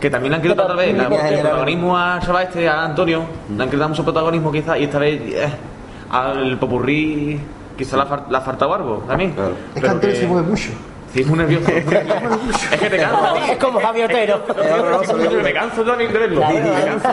Que 0.00 0.10
también 0.10 0.30
le 0.30 0.36
han 0.36 0.42
querido 0.42 0.62
otra 0.62 0.76
vez 0.76 0.94
el 0.94 1.40
protagonismo 1.40 1.96
a 1.96 2.20
chaval 2.20 2.44
este, 2.44 2.68
a 2.68 2.84
Antonio. 2.84 3.24
Le 3.56 3.62
han 3.62 3.78
dar 3.78 3.88
mucho 3.88 4.04
protagonismo 4.04 4.52
quizás 4.52 4.78
y 4.78 4.84
esta 4.84 4.98
vez 4.98 5.20
eh, 5.32 5.48
al 6.10 6.58
popurrí 6.58 7.40
quizás 7.76 7.94
le 7.94 8.02
ha 8.02 8.06
far- 8.06 8.24
le 8.30 8.36
ha 8.36 8.40
faltado 8.40 8.74
algo 8.74 9.04
también. 9.06 9.32
Claro. 9.32 9.54
Es 9.74 9.82
que 9.82 9.88
Antonio 9.88 10.14
que- 10.14 10.20
se 10.20 10.26
mueve 10.26 10.48
mucho. 10.48 10.68
Sí, 11.14 11.20
es 11.22 11.26
muy 11.28 11.38
nervioso. 11.38 11.70
es 11.72 12.80
que 12.80 12.90
te 12.90 12.98
canso. 12.98 13.36
Es 13.50 13.56
como 13.58 13.80
Javi 13.80 14.02
Otero. 14.02 14.42
Me 15.42 15.52
canso 15.52 15.84
yo 15.84 15.96
de 15.96 16.06
verlo. 16.08 16.40
Claro. 16.40 16.54
Me 16.54 16.84
canso. 16.84 17.08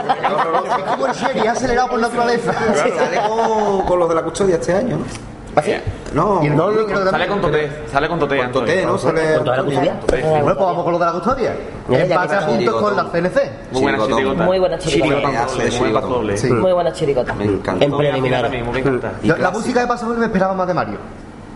Es 0.77 0.84
como 0.84 1.07
el 1.07 1.14
Sherry, 1.14 1.48
acelerado 1.48 1.88
por 1.90 1.99
naturaleza. 1.99 2.53
Sale 2.53 3.18
con, 3.27 3.81
con 3.85 3.99
los 3.99 4.10
de 4.10 4.15
la 4.15 4.23
custodia 4.23 4.56
este 4.56 4.73
año, 4.73 4.98
¿no? 4.98 5.33
No, 6.14 6.44
Y 6.44 6.48
el 6.48 6.56
no, 6.56 6.68
micro 6.70 6.86
también. 6.88 7.10
Sale 7.12 7.28
con 7.28 7.42
Toté, 7.42 7.72
sale 7.92 8.08
con 8.08 8.20
Toté. 8.20 8.38
con 8.38 8.52
Toté, 8.52 8.86
¿no? 8.86 8.98
Sale 8.98 9.36
Con 9.36 9.44
toda 9.44 9.58
la 9.58 9.64
custodia. 9.64 10.00
Bueno, 10.10 10.46
pues 10.46 10.58
vamos 10.58 10.84
con 10.84 10.94
lo 10.94 11.00
de 11.00 11.06
la 11.06 11.12
custodia. 11.12 11.56
Empata 11.90 12.40
que 12.40 12.46
juntos 12.46 12.76
con 12.82 12.96
la 12.96 13.04
CNC. 13.06 13.52
Muy 13.72 13.82
buena 13.82 14.06
chirigota. 14.06 14.44
Muy 14.44 14.60
buena 14.60 14.78
chirigota. 14.78 15.48
Muy 16.50 16.72
buena 16.74 16.94
chirigota. 16.94 17.34
Me 17.34 17.46
encantó. 17.46 17.86
En 17.86 17.98
preliminar. 17.98 18.54
Encanta. 18.54 19.14
La 19.24 19.52
música 19.52 19.82
de 19.82 19.88
Paso 19.88 20.08
me 20.08 20.26
esperaba 20.26 20.54
más 20.54 20.68
de 20.68 20.74
Mario. 20.74 20.98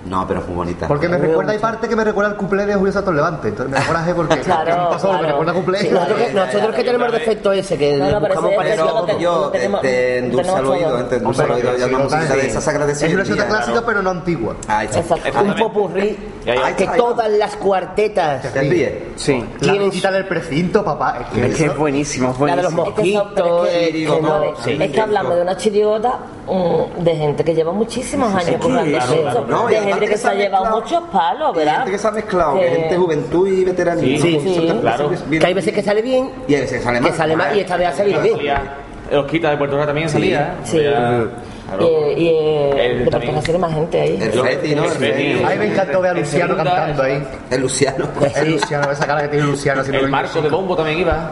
No, 0.10 0.26
pero 0.28 0.40
es 0.42 0.48
muy 0.48 0.56
bonita. 0.56 0.88
Porque 0.88 1.10
me 1.10 1.18
recuerda, 1.18 1.52
hay 1.52 1.60
parte 1.60 1.88
que 1.90 1.96
me 1.96 2.04
recuerda 2.04 2.32
al 2.32 2.38
cuplé 2.38 2.66
de 2.66 2.76
Julio 2.76 2.94
Santos 2.94 3.14
Levante. 3.14 3.50
Entonces 3.50 3.72
me 3.74 3.80
da 3.80 3.86
coraje 3.88 4.14
porque 4.16 4.40
Claro, 4.42 4.76
Doble 4.76 4.94
me 4.94 5.00
claro. 5.00 5.28
recuerda 5.28 5.52
a 5.52 5.56
cuplé. 5.56 5.80
Sí, 5.80 5.90
nosotros 5.90 6.18
que, 6.20 6.34
nosotros 6.34 6.76
que 6.76 6.84
tenemos 6.84 7.08
el 7.08 7.14
defecto 7.14 7.52
ese, 7.52 7.78
que 7.78 7.98
No, 7.98 8.06
no, 8.12 8.22
pero 8.22 8.22
buscamos 8.42 8.50
ese- 8.52 8.58
parecido 8.58 8.84
a 8.84 8.88
ese- 8.88 8.94
todo. 8.96 9.06
Pero 9.06 9.20
yo 9.20 9.48
te, 9.50 9.70
te 9.88 10.18
endulza 10.20 10.60
el 10.60 10.66
oído, 10.66 11.06
te 11.06 11.16
endulza 11.18 11.44
el 11.46 11.52
oído. 11.52 11.78
Ya 11.78 11.86
una 11.88 11.98
música 12.00 12.36
de 12.36 12.48
esa 12.48 12.62
sagrada 12.62 12.86
de 12.88 12.94
Es 12.94 13.04
una 13.04 13.24
receta 13.24 13.48
clásica, 13.48 13.72
claro. 13.72 13.86
pero 13.86 14.02
no 14.02 14.10
antigua. 14.12 14.56
Ahí 14.68 14.86
está. 14.86 15.00
Exacto. 15.00 15.42
Un 15.44 15.56
popurrí 15.56 16.18
Y 16.48 16.50
ahí- 16.52 16.74
que 16.76 16.88
todas 16.96 17.30
las 17.30 17.56
cuartetas 17.58 18.54
¿Te 18.54 18.62
ríes? 18.62 18.92
Sí. 19.18 19.44
La 19.60 19.74
Tienen- 19.74 19.90
visita 19.90 20.12
del 20.12 20.26
precinto, 20.26 20.84
papá. 20.84 21.18
Es 21.20 21.28
que 21.28 21.40
Es 21.42 21.46
que 21.58 21.64
es 21.66 21.70
eso- 21.72 21.76
buenísimo, 21.80 22.32
es 22.32 22.40
la 22.40 22.56
de 22.56 22.64
los 22.64 22.74
buenísimo. 22.74 22.96
Que 22.96 23.12
mosquitos, 23.42 23.68
es 23.68 23.74
que- 23.74 23.88
eh, 23.88 23.92
que 23.92 24.22
no- 24.22 24.56
sí, 24.64 24.78
es 24.80 24.92
que 24.92 25.02
hablamos 25.02 25.36
de 25.36 25.42
una 25.42 25.58
chirigota 25.58 26.20
mm, 26.48 27.04
de 27.04 27.16
gente 27.18 27.44
que 27.44 27.54
lleva 27.54 27.74
muchísimos 27.74 28.34
años 28.34 28.62
currando 28.62 28.90
claro, 28.98 29.14
esto, 29.14 29.22
claro. 29.24 29.46
No, 29.50 29.70
y 29.70 29.74
de 29.74 29.80
gente 29.82 30.00
que 30.00 30.06
que 30.06 30.12
se 30.16 30.18
se 30.22 30.28
ha 30.30 30.34
llevado 30.34 30.64
mezclado- 30.64 30.82
muchos 30.82 31.04
palos, 31.12 31.56
¿verdad? 31.58 31.76
gente 31.80 31.92
que 31.92 31.98
se 31.98 32.08
ha 32.08 32.12
mezclado, 32.12 32.60
Que- 32.60 32.70
gente 32.70 32.98
juventud 32.98 33.48
y 33.50 33.66
veteranía. 33.66 34.22
Sí, 34.22 34.40
sí, 34.42 34.74
claro. 34.80 35.12
Que 35.30 35.46
hay 35.46 35.54
veces 35.54 35.74
que 35.74 35.84
sale 35.84 36.02
bien 36.02 36.32
Y 36.48 36.56
a 36.56 36.60
veces 36.62 36.82
sale 36.82 37.02
mal. 37.02 37.12
que 37.12 37.18
sale 37.18 37.36
mal 37.36 37.58
y 37.58 37.60
esta 37.60 37.76
vez 37.76 37.88
ha 37.90 37.94
salido 37.94 38.22
bien. 38.22 38.36
Salía- 38.38 38.74
Los 39.12 39.26
quita 39.28 39.50
de 39.52 39.58
Puerto 39.58 39.76
Rico 39.76 39.88
también 39.88 40.10
salía. 40.10 40.42
¿eh? 40.42 40.66
Sí. 40.66 40.82
Ya- 40.84 41.26
claro. 41.68 41.88
Y, 42.16 42.22
y 42.24 42.28
eh, 42.30 42.70
El 43.04 43.10
de 43.10 43.18
hay 43.18 43.58
más 43.58 43.74
gente 43.74 44.02
ahí. 44.02 44.20
El 44.22 44.32
Feti, 44.32 44.76
¿no? 44.76 44.84
El 44.86 44.90
Feti. 44.92 45.44
A 45.44 45.50
mí 45.50 45.56
me 45.60 45.68
encantó 45.68 46.02
ver 46.02 46.12
a 46.12 46.14
Luciano 46.14 46.54
segunda, 46.54 46.76
cantando 46.76 47.04
ahí. 47.04 47.28
El 47.50 47.62
Luciano. 47.62 48.08
El 48.36 48.52
Luciano, 48.52 48.92
esa 48.92 49.06
cara 49.08 49.22
que 49.24 49.28
tiene 49.30 49.46
Luciano. 49.46 49.82
haciendo 49.82 50.00
El 50.00 50.06
el 50.06 50.12
marco 50.12 50.42
de 50.42 50.50
bombo 50.50 50.76
también 50.76 51.00
iba. 51.00 51.32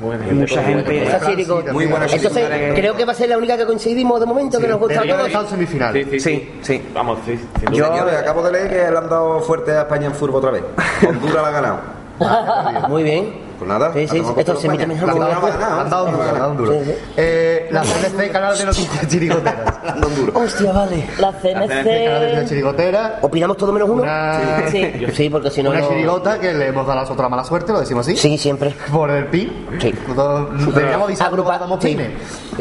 Buena 0.00 0.24
gente, 0.24 0.34
Mucha 0.34 0.62
gente-. 0.62 1.72
Muy 1.72 1.86
buena 1.86 2.06
Entonces, 2.06 2.48
creo 2.74 2.94
que 2.94 3.04
va 3.04 3.12
a 3.12 3.14
ser 3.14 3.28
la 3.30 3.38
única 3.38 3.56
que 3.56 3.64
coincidimos 3.64 4.20
de 4.20 4.26
momento 4.26 4.58
que 4.58 4.68
nos 4.68 4.78
gusta 4.78 5.00
a 5.00 5.04
todos. 5.06 5.26
están 5.26 5.48
semifinales. 5.48 6.06
Sí, 6.10 6.20
sí, 6.20 6.20
Sí, 6.20 6.52
sí. 6.62 6.82
Vamos, 6.92 7.18
sí. 7.24 7.38
Yo- 7.72 7.86
Señores, 7.86 8.16
acabo 8.16 8.42
de 8.42 8.52
leer 8.52 8.68
que 8.68 8.76
le 8.90 8.98
han 8.98 9.08
dado 9.08 9.40
fuerte 9.40 9.72
a 9.72 9.80
España 9.82 10.06
en 10.06 10.14
fútbol 10.14 10.36
otra 10.36 10.50
vez. 10.50 10.62
Honduras 11.08 11.34
la 11.42 11.48
ha 11.48 11.50
ganado. 11.50 11.80
Muy 12.88 13.02
bien. 13.02 13.43
Pues 13.64 13.68
nada. 13.68 13.92
Sí, 13.92 14.08
sí, 14.08 14.22
esto 14.36 14.56
se 14.56 14.66
emite 14.66 14.82
España 14.84 15.02
han 15.02 15.80
ha 15.80 15.84
dado 15.84 16.06
duro, 16.06 16.22
han 16.22 16.38
dado 16.38 16.54
duro. 16.54 16.72
Eh, 17.16 17.68
La 17.70 17.82
CNC, 17.82 18.30
canal 18.30 18.58
de 18.58 18.64
noticias 18.66 19.08
chirigoteras. 19.08 19.74
En 19.84 20.00
duro. 20.14 20.32
Hostia, 20.38 20.72
vale. 20.72 21.08
La 21.18 21.32
Canal 21.32 21.68
de 21.68 21.74
noticias 21.74 22.34
CNC. 22.40 22.48
chirigoteras. 22.48 23.12
¿Opinamos 23.22 23.56
todo 23.56 23.72
menos 23.72 23.88
uno? 23.88 24.02
Una, 24.02 24.68
Sí. 24.70 24.92
Sí, 25.14 25.30
porque 25.30 25.50
si 25.50 25.62
no. 25.62 25.70
una 25.70 25.86
chirigota 25.88 26.38
que 26.38 26.52
le 26.52 26.68
hemos 26.68 26.86
dado 26.86 26.98
a 26.98 27.02
nosotros 27.02 27.22
la 27.24 27.28
mala 27.28 27.44
suerte, 27.44 27.72
lo 27.72 27.80
decimos 27.80 28.06
así. 28.06 28.16
Sí, 28.16 28.36
siempre. 28.38 28.74
Por 28.92 29.10
el 29.10 29.26
PIN. 29.26 29.66
Sí. 29.80 29.94
Deberíamos 30.74 31.06
avisar 31.06 31.30
pines. 31.80 32.10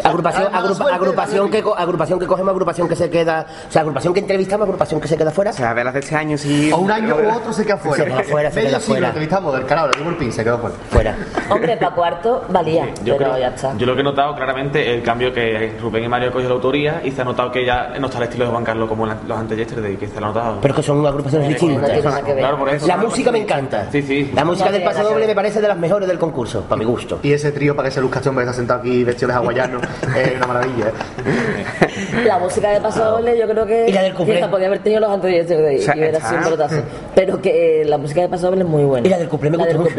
Agrupación, 0.03 0.47
agrupación, 0.53 1.49
que, 1.51 1.61
co- 1.61 1.75
agrupación 1.77 2.19
que 2.19 2.27
cogemos, 2.27 2.51
agrupación 2.51 2.87
que 2.87 2.95
se 2.95 3.09
queda. 3.09 3.45
O 3.67 3.71
sea, 3.71 3.81
agrupación 3.81 4.13
que 4.13 4.19
entrevistamos, 4.21 4.65
agrupación 4.65 4.99
que 5.01 5.07
se 5.07 5.17
queda 5.17 5.31
fuera. 5.31 5.51
O 5.51 5.53
sea, 5.53 5.73
de 5.93 5.99
este 5.99 6.15
año 6.15 6.37
sí. 6.37 6.71
O 6.71 6.77
un 6.77 6.91
año 6.91 7.15
u 7.15 7.29
otro 7.35 7.53
se 7.53 7.65
queda 7.65 7.77
fuera. 7.77 8.03
Se 8.03 8.09
queda 8.09 8.23
fuera, 8.23 8.51
se 8.51 8.61
queda 8.61 8.79
fuera. 8.79 9.07
entrevistamos 9.07 9.53
del 9.53 9.65
canal, 9.65 9.89
le 9.91 9.97
dimos 9.97 10.13
el 10.13 10.19
pin, 10.19 10.31
se 10.31 10.43
quedó 10.43 10.57
fuera. 10.59 10.75
Fuera. 10.93 11.15
Hombre, 11.49 11.77
para 11.77 11.95
cuarto 11.95 12.43
valía, 12.49 12.85
Yo, 13.03 13.17
pero 13.17 13.31
creo- 13.31 13.37
ya 13.39 13.47
está. 13.49 13.73
yo 13.77 13.85
lo 13.85 13.95
que 13.95 14.01
he 14.01 14.03
notado 14.03 14.35
claramente 14.35 14.93
el 14.93 15.01
cambio 15.01 15.33
que 15.33 15.73
Rubén 15.81 16.03
y 16.03 16.07
Mario 16.07 16.27
han 16.27 16.33
cogido 16.33 16.49
la 16.49 16.55
autoría 16.55 17.01
y 17.03 17.11
se 17.11 17.21
ha 17.21 17.25
notado 17.25 17.51
que 17.51 17.65
ya 17.65 17.93
no 17.99 18.05
está 18.07 18.19
el 18.19 18.25
estilo 18.25 18.45
de 18.45 18.51
Juan 18.51 18.63
Carlos 18.63 18.87
como 18.87 19.05
la- 19.05 19.17
los 19.27 19.37
antes 19.37 19.57
yesterday, 19.57 19.95
que 19.97 20.07
se 20.07 20.19
lo 20.19 20.27
ha 20.27 20.29
notado. 20.29 20.57
Pero 20.61 20.73
es 20.73 20.75
que 20.77 20.83
son 20.83 21.05
agrupaciones 21.05 21.49
No 21.49 21.55
tiene 21.57 21.73
distintas. 21.79 22.03
nada 22.05 22.21
que 22.23 22.31
ver. 22.33 22.39
Claro, 22.39 22.57
por 22.59 22.69
eso. 22.69 22.87
La 22.87 22.97
música 22.97 23.31
me 23.31 23.39
encanta. 23.39 23.87
Sí, 23.91 24.01
sí. 24.01 24.31
La 24.35 24.45
música 24.45 24.67
No 24.69 24.73
del 24.73 24.83
paso 24.83 25.03
doble 25.03 25.27
me 25.27 25.35
parece 25.35 25.61
de 25.61 25.67
las 25.67 25.77
mejores 25.77 26.07
del 26.07 26.17
concurso, 26.19 26.61
para 26.61 26.77
mi 26.79 26.85
gusto. 26.85 27.19
Y 27.23 27.33
ese 27.33 27.51
trío 27.51 27.75
para 27.75 27.89
que 27.89 27.95
se 27.95 28.01
luzca 28.01 28.19
este 28.19 28.29
hombre 28.29 28.45
que 28.45 28.49
está 28.51 28.57
sentado 28.57 28.79
aquí 28.81 29.03
vestido 29.03 29.29
de 29.29 29.33
hawaiano 29.35 29.79
es 30.15 30.35
una 30.37 30.47
maravilla. 30.47 30.85
¿eh? 30.87 32.23
La 32.25 32.39
música 32.39 32.69
de 32.71 32.81
Paso 32.81 33.03
Doble 33.03 33.37
yo 33.37 33.47
creo 33.47 33.65
que, 33.65 33.85
Y 33.89 33.93
la 33.93 34.01
del 34.03 34.13
cumple. 34.13 34.35
que 34.35 34.41
la 34.41 34.51
podía 34.51 34.67
haber 34.67 34.79
tenido 34.79 35.01
los 35.01 35.09
anteriores 35.11 35.47
de 35.49 35.55
O 35.55 35.81
sea, 35.81 35.95
y 35.95 35.99
hubiera 35.99 36.19
sido 36.19 36.37
un 36.37 36.43
pelotazo. 36.43 36.75
Pero 37.15 37.41
que 37.41 37.81
eh, 37.81 37.85
la 37.85 37.97
música 37.97 38.21
de 38.21 38.29
Paso 38.29 38.47
Doble 38.47 38.61
es 38.63 38.67
muy 38.69 38.83
buena. 38.83 39.07
Y 39.07 39.09
la 39.09 39.17
del 39.17 39.27
cumple 39.29 39.49
me 39.49 39.57
del 39.57 39.77
mucho. 39.77 39.89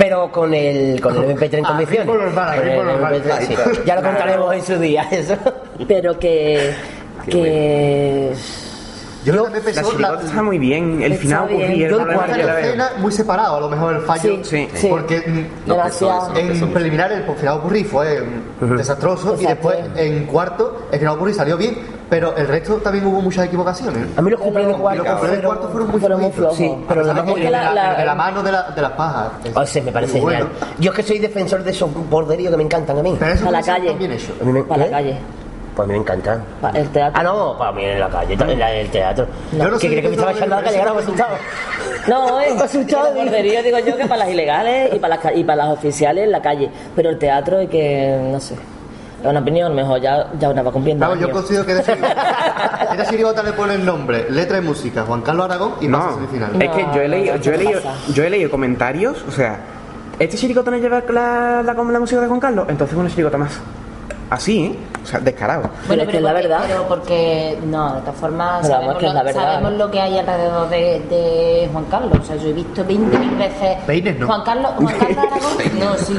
Pero 0.00 0.32
con 0.32 0.54
el, 0.54 0.98
con 1.00 1.14
el 1.14 1.36
MP3 1.36 1.58
en 1.58 1.66
Ah, 1.66 1.68
condiciones. 1.68 2.06
Con 2.06 2.16
el 2.20 2.24
normal. 2.34 3.22
MP3, 3.22 3.22
sí. 3.22 3.30
Ahí 3.30 3.54
está. 3.70 3.84
Ya 3.84 3.94
lo 3.96 4.02
contaremos 4.02 4.54
en 4.54 4.62
su 4.64 4.78
día, 4.78 5.02
eso. 5.10 5.34
Pero 5.86 6.18
que... 6.18 6.72
que 7.26 8.32
Yo, 9.24 9.34
Yo- 9.34 9.42
también 9.42 9.62
La 9.62 9.70
pensé 9.72 9.82
chirigota 9.90 10.22
está 10.26 10.42
muy 10.42 10.58
bien. 10.58 11.02
El 11.02 11.14
final 11.16 11.48
bien. 11.48 11.60
ocurría. 11.62 11.88
Yo 11.90 12.00
el 12.00 12.06
cuarto 12.14 12.36
la 12.38 12.44
la 12.46 12.60
escena 12.60 12.90
muy 12.98 13.12
separado, 13.12 13.56
a 13.56 13.60
lo 13.60 13.68
mejor 13.68 13.94
el 13.96 14.00
fallo. 14.02 14.42
Sí, 14.42 14.68
Sí. 14.74 14.86
Porque 14.88 15.18
mm, 15.20 15.68
Demasiado. 15.68 16.34
en 16.36 16.72
preliminar 16.72 17.12
el 17.12 17.24
final 17.36 17.58
ocurrí 17.58 17.84
fue 17.84 18.22
desastroso 18.60 19.36
y 19.38 19.44
Exacto. 19.44 19.68
después 19.70 19.98
en 20.08 20.24
cuarto 20.24 20.88
el 20.90 20.98
final 20.98 21.14
ocurrí 21.16 21.34
salió 21.34 21.58
bien, 21.58 21.76
pero 22.10 22.36
el 22.36 22.46
resto 22.48 22.74
también 22.78 23.06
hubo 23.06 23.20
muchas 23.22 23.46
equivocaciones. 23.46 24.06
A 24.16 24.20
mí 24.20 24.30
los 24.30 24.40
de 24.40 24.46
Y 24.50 24.52
los 24.66 24.66
cumpleaños 24.74 25.06
del 25.06 25.16
fueron- 25.18 25.42
cuarto 25.42 25.68
fueron 25.70 25.90
muy 25.90 26.00
fueron 26.00 26.20
muy 26.20 26.30
flojos. 26.32 26.56
Sí, 26.58 26.74
pero 26.88 27.24
muy 27.24 27.40
de 27.40 27.50
la, 27.50 27.72
La- 27.72 28.04
la 28.04 28.14
mano 28.14 28.42
de, 28.42 28.52
la, 28.52 28.62
de 28.70 28.82
las 28.82 28.90
pajas. 28.92 29.28
O 29.54 29.64
sea, 29.64 29.82
me 29.82 29.92
parece 29.92 30.20
genial. 30.20 30.42
bueno. 30.50 30.66
Yo 30.78 30.90
es 30.90 30.96
que 30.96 31.02
soy 31.04 31.18
defensor 31.20 31.62
de 31.62 31.70
esos 31.70 31.88
borderíos 32.10 32.50
que 32.50 32.56
me 32.56 32.64
encantan 32.64 32.98
a 32.98 33.02
mí. 33.02 33.16
Pero 33.18 33.32
eso 33.32 33.48
A 33.48 33.50
la 33.52 33.62
calle. 33.62 33.88
también 33.88 34.12
hecho. 34.12 34.34
A 34.40 34.44
mí 34.44 34.52
me- 34.52 34.62
para 34.64 34.78
la 34.80 34.84
¿qué? 34.86 34.90
calle. 34.90 35.16
Pues 35.76 35.84
a 35.84 35.86
mí 35.86 35.92
me 35.92 36.00
encantan. 36.00 36.44
Pa- 36.60 36.70
El 36.70 36.88
teatro. 36.88 37.20
Ah, 37.20 37.22
no, 37.22 37.56
para 37.56 37.72
mí 37.72 37.84
en 37.84 38.00
la 38.00 38.08
calle, 38.08 38.34
en 38.34 38.58
la- 38.58 38.72
el 38.74 38.90
teatro. 38.90 39.26
Yo 39.52 39.70
no 39.70 39.78
¿Qué 39.78 39.86
crees 39.86 40.02
que 40.02 40.08
me 40.08 40.14
estaba 40.16 40.32
echando 40.32 40.56
a 40.56 40.58
la 40.58 40.64
calle? 40.64 40.78
Ahora 40.80 40.94
me 40.94 41.00
asustado. 41.00 41.34
No, 42.08 42.40
es 42.40 42.54
Me 42.54 42.60
he 42.60 42.64
asustado, 42.64 43.14
borderío, 43.14 43.62
digo 43.62 43.78
yo, 43.78 43.96
que 43.96 44.04
para 44.06 44.24
las 44.24 44.30
ilegales 44.30 44.92
y 44.94 44.98
para 44.98 45.14
las, 45.14 45.22
ca- 45.24 45.32
y 45.32 45.44
para 45.44 45.64
las 45.64 45.78
oficiales 45.78 46.24
en 46.24 46.32
la 46.32 46.42
calle. 46.42 46.70
Pero 46.96 47.10
el 47.10 47.18
teatro 47.18 47.60
es 47.60 47.68
que, 47.70 48.18
no 48.32 48.40
sé, 48.40 48.56
es 49.22 49.26
una 49.26 49.40
opinión, 49.40 49.74
mejor 49.74 50.00
ya, 50.00 50.26
ya 50.38 50.48
una 50.50 50.62
va 50.62 50.72
cumpliendo. 50.72 51.04
Claro, 51.06 51.20
yo 51.20 51.26
años. 51.26 51.36
considero 51.38 51.66
que 51.66 51.72
esta 51.72 53.06
chirigota 53.08 53.42
le 53.42 53.52
pone 53.52 53.74
el 53.74 53.84
nombre, 53.84 54.30
letra 54.30 54.58
y 54.58 54.60
música, 54.62 55.04
Juan 55.04 55.22
Carlos 55.22 55.44
Aragón 55.46 55.74
y 55.80 55.88
No, 55.88 56.14
semifinal. 56.14 56.60
es 56.62 56.70
que 56.70 56.86
yo 56.94 57.00
he 57.02 57.08
leído, 57.08 57.36
yo 57.36 57.52
he 57.52 57.58
¿qué 57.58 57.64
leído, 57.64 57.80
yo 58.14 58.24
he 58.24 58.30
leído 58.30 58.50
comentarios, 58.50 59.24
o 59.28 59.30
sea, 59.30 59.58
¿este 60.18 60.36
chiricota 60.36 60.70
no 60.70 60.78
lleva 60.78 61.02
la, 61.08 61.62
la, 61.62 61.74
la 61.74 62.00
música 62.00 62.20
de 62.20 62.26
Juan 62.28 62.40
Carlos? 62.40 62.66
Entonces 62.68 62.96
una 62.96 63.08
chiricota 63.10 63.36
más. 63.38 63.60
Así, 64.30 64.66
¿eh? 64.66 64.78
O 65.02 65.06
sea, 65.06 65.18
descarado. 65.18 65.68
Pero 65.88 66.02
es 66.02 66.08
que 66.08 66.16
es 66.18 66.22
la 66.22 66.30
porque- 66.32 66.46
verdad. 66.46 66.64
Pero 66.68 66.82
porque, 66.88 67.58
no, 67.64 67.94
de 67.94 68.00
todas 68.02 68.14
formas, 68.16 68.60
Pero 68.62 68.74
sabemos, 68.74 68.96
que 68.98 69.06
es 69.06 69.12
lo, 69.12 69.18
la 69.18 69.22
verdad. 69.24 69.42
sabemos 69.42 69.72
lo 69.72 69.90
que 69.90 70.00
hay 70.00 70.18
alrededor 70.18 70.68
de, 70.68 70.76
de 71.10 71.68
Juan 71.72 71.84
Carlos. 71.86 72.18
O 72.20 72.24
sea, 72.24 72.36
yo 72.36 72.48
he 72.48 72.52
visto 72.52 72.84
20.000 72.84 73.38
veces. 73.38 73.78
Peines, 73.86 74.18
¿no? 74.20 74.26
Juan 74.26 74.42
Carlos, 74.44 74.70
Juan 74.76 74.94
Carlos 74.98 75.18
Aragón. 75.32 75.80
no, 75.80 75.98
sí. 75.98 76.16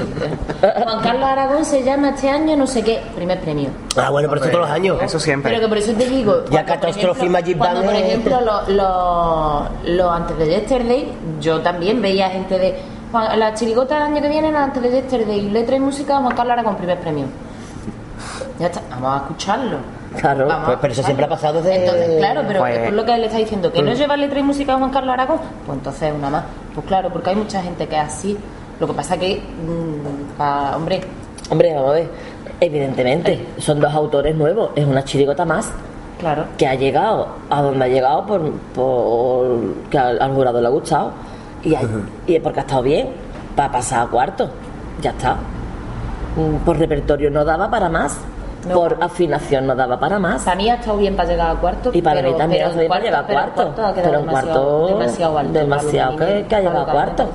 Juan 0.84 1.00
Carlos 1.04 1.24
Aragón 1.30 1.64
se 1.66 1.84
llama 1.84 2.10
este 2.10 2.30
año 2.30 2.58
no 2.58 2.68
sé 2.68 2.84
qué, 2.84 3.02
primer 3.16 3.40
premio. 3.40 3.70
Ah, 3.96 4.10
bueno, 4.10 4.28
pero 4.30 4.42
esto 4.42 4.52
todos 4.52 4.68
los 4.68 4.76
años. 4.76 4.98
Eso 5.02 5.20
siempre. 5.20 5.52
Pero 5.52 5.62
que 5.64 5.70
por 5.70 5.78
eso 5.78 5.94
te 5.94 6.08
digo. 6.10 6.44
Ya 6.50 6.66
Catastrophe 6.66 7.22
ejemplo- 7.28 7.30
Magic 7.32 7.58
Cuando, 7.58 7.80
Band 7.82 7.92
por 7.92 7.96
ejemplo, 8.00 8.42
los 8.42 8.68
lo, 8.70 9.68
lo 9.86 10.12
antes 10.12 10.38
de 10.38 10.48
Yesterday, 10.48 11.12
yo 11.40 11.62
también 11.62 12.02
veía 12.02 12.30
gente 12.30 12.58
de. 12.60 12.80
La 13.38 13.54
chirigota 13.54 13.96
del 13.96 14.04
año 14.04 14.22
que 14.22 14.30
viene, 14.30 14.56
antes 14.56 14.82
de 14.82 14.90
Yesterday, 14.90 15.50
letra 15.50 15.76
y 15.76 15.80
música, 15.82 16.18
Juan 16.18 16.36
Carlos 16.36 16.54
Aragón, 16.54 16.76
primer 16.78 16.98
premio. 17.00 17.26
Ya 18.60 18.68
está, 18.68 18.82
vamos 18.90 19.14
a 19.14 19.18
escucharlo. 19.24 19.78
Claro, 20.20 20.46
Vamos 20.46 20.66
pues, 20.66 20.78
pero 20.82 20.94
eso 20.94 21.04
siempre 21.04 21.26
ha 21.26 21.30
pasado 21.30 21.62
desde- 21.62 21.86
Entonces, 21.86 22.18
claro, 22.20 22.42
pero 22.46 22.60
Pues- 22.60 22.78
es 22.80 22.92
lo 22.94 23.06
que 23.06 23.14
él 23.16 23.24
está 23.24 23.38
diciendo, 23.38 23.72
que 23.72 23.82
no 23.82 23.94
lleva 23.94 24.18
letra 24.18 24.40
y 24.40 24.44
música 24.44 24.74
a 24.74 24.78
Juan 24.78 24.90
Carlos 24.92 25.14
Aragón, 25.14 25.40
pues 25.66 25.78
entonces 25.78 26.14
una 26.14 26.30
más. 26.30 26.44
Pues 26.76 26.86
claro, 26.86 27.10
porque 27.12 27.30
hay 27.30 27.36
mucha 27.38 27.62
gente 27.64 27.88
que 27.88 27.96
es 27.96 28.02
así. 28.04 28.38
Lo 28.80 28.88
que 28.88 28.94
pasa 28.94 29.18
que, 29.18 29.38
mm, 29.42 30.42
hombre, 30.76 31.02
Hombre, 31.50 31.74
vamos 31.74 31.90
a 31.92 31.94
ver, 31.94 32.10
evidentemente, 32.60 33.48
son 33.58 33.80
dos 33.80 33.94
autores 33.94 34.36
nuevos, 34.36 34.72
es 34.76 34.86
una 34.86 35.04
chirigota 35.04 35.44
más 35.46 35.72
claro. 36.20 36.46
que 36.58 36.68
ha 36.68 36.76
llegado 36.76 37.28
a 37.50 37.62
donde 37.62 37.86
ha 37.86 37.88
llegado 37.88 38.26
por, 38.26 38.52
por 38.74 39.60
que 39.90 39.98
al, 39.98 40.22
al 40.22 40.34
jurado 40.34 40.62
le 40.62 40.68
ha 40.68 40.72
gustado. 40.72 41.12
Y, 41.64 41.76
hay- 41.76 41.88
y 42.28 42.36
es 42.36 42.42
porque 42.42 42.60
ha 42.60 42.64
estado 42.64 42.84
bien 42.84 43.10
para 43.56 43.72
pasar 43.72 44.08
a 44.08 44.10
cuarto. 44.10 44.50
Ya 45.02 45.12
está. 45.12 45.36
Mm, 46.36 46.64
por 46.66 46.78
repertorio 46.78 47.30
no 47.30 47.44
daba 47.44 47.70
para 47.70 47.90
más 47.90 48.18
No. 48.68 48.76
por 48.76 48.98
afinación 49.02 49.66
no 49.68 49.76
daba 49.76 50.00
para 50.00 50.20
más 50.20 50.44
Para 50.44 50.56
mí 50.56 50.70
ha 50.70 50.76
estado 50.76 50.98
bien 50.98 51.16
para 51.16 51.30
llegar 51.30 51.56
a 51.56 51.60
cuarto. 51.60 51.90
y 51.94 52.02
para 52.02 52.18
pero- 52.22 52.32
mí 52.32 52.38
también 52.38 52.60
pero 52.60 52.66
ha 52.66 52.70
estado 52.70 52.80
bien 52.80 52.90
para 52.90 53.02
cuarto- 53.02 53.06
llegar 53.06 53.24
a 53.24 53.28
pero 53.28 53.40
cuarto 53.56 53.72
quedado 53.72 53.94
pero 53.96 54.20
en 54.20 54.26
demasiado, 54.28 54.80
cuarto 54.82 54.88
demasiado 54.98 55.38
alto. 55.40 55.54
demasiado 55.54 56.16
que, 56.18 56.46
que 56.48 56.56
ha 56.56 56.60
llegado 56.60 56.82
a 56.82 56.86
cuarto 56.92 57.30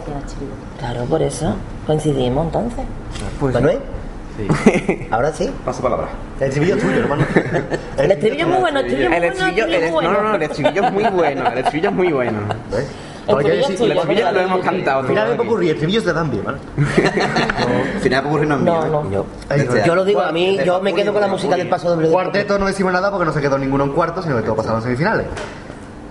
claro 0.79 1.05
por 1.07 1.23
eso 1.23 1.55
coincidimos 1.87 2.47
entonces 2.47 2.85
Pues, 3.41 3.55
¿Manuel? 3.55 3.79
Ahora 5.11 5.33
sí. 5.33 5.51
Paso 5.65 5.83
palabra. 5.83 6.09
El 6.39 6.49
estribillo 6.49 6.75
es 6.77 6.83
tuyo, 6.83 6.97
hermano. 6.99 7.25
el 7.97 8.13
estribillo 8.13 8.43
es 8.43 8.49
muy 8.51 8.59
bueno 8.61 8.81
el 8.81 8.87
estribillo 9.25 9.67
es 9.67 9.81
muy 9.81 9.91
bueno 9.91 10.13
no, 10.13 10.23
no, 10.29 10.35
el 10.35 10.43
estribillo 10.43 10.85
es 10.85 10.93
muy 10.93 11.05
bueno, 11.05 11.47
el 11.53 11.59
estribillo 11.59 11.89
es 11.89 11.95
muy 11.95 12.13
bueno. 12.13 12.39
¿Ves? 12.71 12.87
El 13.29 13.47
es 13.47 13.67
tuyo, 13.67 13.85
El 13.85 13.93
estribillo 13.99 14.33
lo 14.33 14.41
hemos 14.41 14.61
cantado. 14.61 15.01
Al 15.01 15.07
final 15.07 15.29
de. 15.31 15.35
Popurrí, 15.37 15.71
estribillos 15.71 16.05
te 16.05 16.13
dan 16.13 16.31
bien, 16.31 16.45
¿vale? 16.45 16.59
Final 18.01 18.23
de 18.23 18.23
Popurrí 18.23 18.47
no 18.47 18.55
es 18.57 18.61
mío. 18.61 18.75
No, 18.75 18.85
¿eh? 18.87 18.89
no. 18.91 19.11
Yo, 19.11 19.27
Este 19.51 19.83
yo 19.87 19.95
lo 19.95 20.05
digo, 20.05 20.21
a 20.21 20.33
mí, 20.33 20.57
De 20.59 20.65
yo 20.65 20.81
me 20.81 20.95
quedo 20.95 21.13
con 21.13 21.21
la 21.21 21.27
de 21.27 21.33
música 21.33 21.57
del 21.57 21.69
paso 21.69 21.91
doble. 21.91 22.07
de- 22.09 22.13
Cuarteto 22.13 22.59
no 22.59 22.67
decimos 22.67 22.93
nada 22.93 23.11
porque 23.11 23.27
no 23.27 23.33
se 23.33 23.41
quedó 23.41 23.59
ninguno 23.59 23.85
en 23.85 23.93
cuartos, 23.93 24.25
sino 24.25 24.37
que 24.37 24.43
todo 24.43 24.57
pasaron 24.57 24.79
a 24.79 24.83
semifinales. 24.83 25.27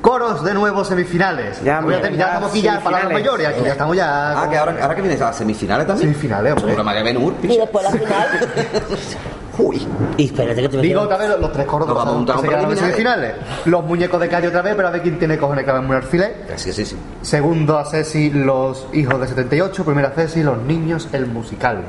Coros 0.01 0.43
de 0.43 0.53
nuevo 0.53 0.83
semifinales. 0.83 1.63
Ya, 1.63 1.81
Voy 1.81 1.95
a 1.95 2.01
terminar, 2.01 2.27
ya, 2.27 2.33
estamos 2.33 2.51
aquí 2.51 2.61
ya 2.61 2.79
palabras 2.79 3.01
semifinales. 3.09 3.13
mayores, 3.37 3.47
aquí 3.47 3.65
ya 3.65 3.71
estamos 3.71 3.95
ya. 3.97 4.41
Ah, 4.43 4.49
que 4.49 4.57
ahora, 4.57 4.75
ahora 4.81 4.95
que 4.95 5.01
viene 5.01 5.17
a 5.17 5.25
las 5.25 5.35
semifinales 5.37 5.87
también. 5.87 6.09
Semifinales, 6.13 6.53
hombre. 6.53 6.83
María 6.83 7.03
Benur, 7.03 7.33
y 7.41 7.57
después 7.57 7.83
la 7.85 7.91
final 7.91 8.39
Uy. 9.57 9.87
Y 10.17 10.25
espérate 10.25 10.61
que 10.61 10.69
te 10.69 10.77
Digo 10.77 11.01
otra 11.01 11.17
vez 11.17 11.29
los, 11.29 11.39
los 11.39 11.51
tres 11.51 11.65
coros 11.65 11.87
Nos 11.87 11.97
vamos 11.97 12.29
a 12.29 12.67
que 12.67 12.75
semifinales. 12.75 13.35
Los 13.65 13.83
muñecos 13.83 14.19
de 14.19 14.27
calle 14.27 14.47
otra 14.47 14.61
vez, 14.61 14.75
pero 14.75 14.87
a 14.87 14.91
ver 14.91 15.01
quién 15.01 15.17
tiene 15.17 15.37
cojones 15.37 15.65
que 15.65 15.71
un 15.71 15.93
alfiler. 15.93 16.45
Sí, 16.55 16.73
sí, 16.73 16.85
sí. 16.85 16.95
Segundo 17.21 17.77
a 17.77 17.85
Ceci, 17.85 18.29
los 18.31 18.87
hijos 18.93 19.19
de 19.19 19.27
78. 19.27 19.85
Primera 19.85 20.11
Ceci, 20.11 20.43
los 20.43 20.57
niños, 20.57 21.09
el 21.13 21.25
musical. 21.27 21.83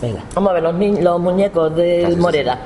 Venga. 0.00 0.20
Vamos 0.34 0.50
a 0.50 0.52
ver 0.54 0.62
los, 0.62 0.74
ni- 0.74 1.00
los 1.00 1.18
muñecos 1.20 1.74
del 1.74 2.16
Morera. 2.18 2.56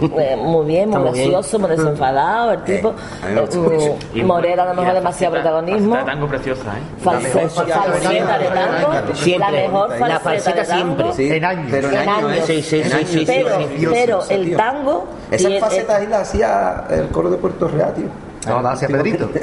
Eh, 0.00 0.36
muy 0.36 0.66
bien, 0.66 0.90
muy 0.90 1.02
gracioso, 1.02 1.58
muy 1.60 1.70
desenfadado, 1.70 2.52
el 2.52 2.64
tipo. 2.64 2.94
Eh, 3.26 3.96
mm, 4.14 4.24
Morera 4.26 4.64
a 4.64 4.66
lo 4.66 4.70
mejor 4.72 4.84
Y 4.84 4.88
la 4.88 4.94
demasiado 4.94 5.34
protagonismo. 5.34 5.96
de 5.96 6.02
tango 6.02 6.26
preciosa, 6.26 6.62
¿eh? 6.76 7.02
Falseta 7.02 7.40
de 7.40 7.48
falseta 7.48 8.38
de 8.38 8.44
tango. 8.46 9.14
Siempre. 9.14 9.38
La 9.38 9.50
mejor 9.68 9.88
La 9.90 9.96
falseta, 9.96 10.20
falseta 10.20 10.60
de 10.62 10.66
tango. 10.66 10.96
siempre. 10.96 11.12
Sí, 11.14 11.32
En 11.32 11.44
años. 11.44 11.66
Pero 11.70 11.88
en, 11.88 11.94
En 11.94 12.00
años, 12.08 12.24
años. 12.32 12.36
¿eh? 12.38 12.42
Sí, 12.46 12.62
sí, 12.62 12.76
En 12.80 12.84
sí, 12.84 12.92
años, 12.96 13.08
sí, 13.10 13.24
Pero, 13.26 13.48
pero 13.92 14.22
el 14.28 14.56
tango. 14.56 15.04
Esa 15.30 15.48
faceta 15.60 15.96
ahí 15.96 16.06
la 16.08 16.20
hacía 16.20 16.84
el 16.90 17.06
coro 17.08 17.30
de 17.30 17.36
Puerto 17.36 17.68
Real, 17.68 17.94
tío. 17.94 18.06
No, 18.48 18.62
da 18.62 18.72
hacia 18.72 18.88
Pedrito. 18.88 19.28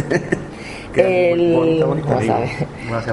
el, 1.02 1.54
bonita, 1.56 1.86
bonita. 1.86 2.18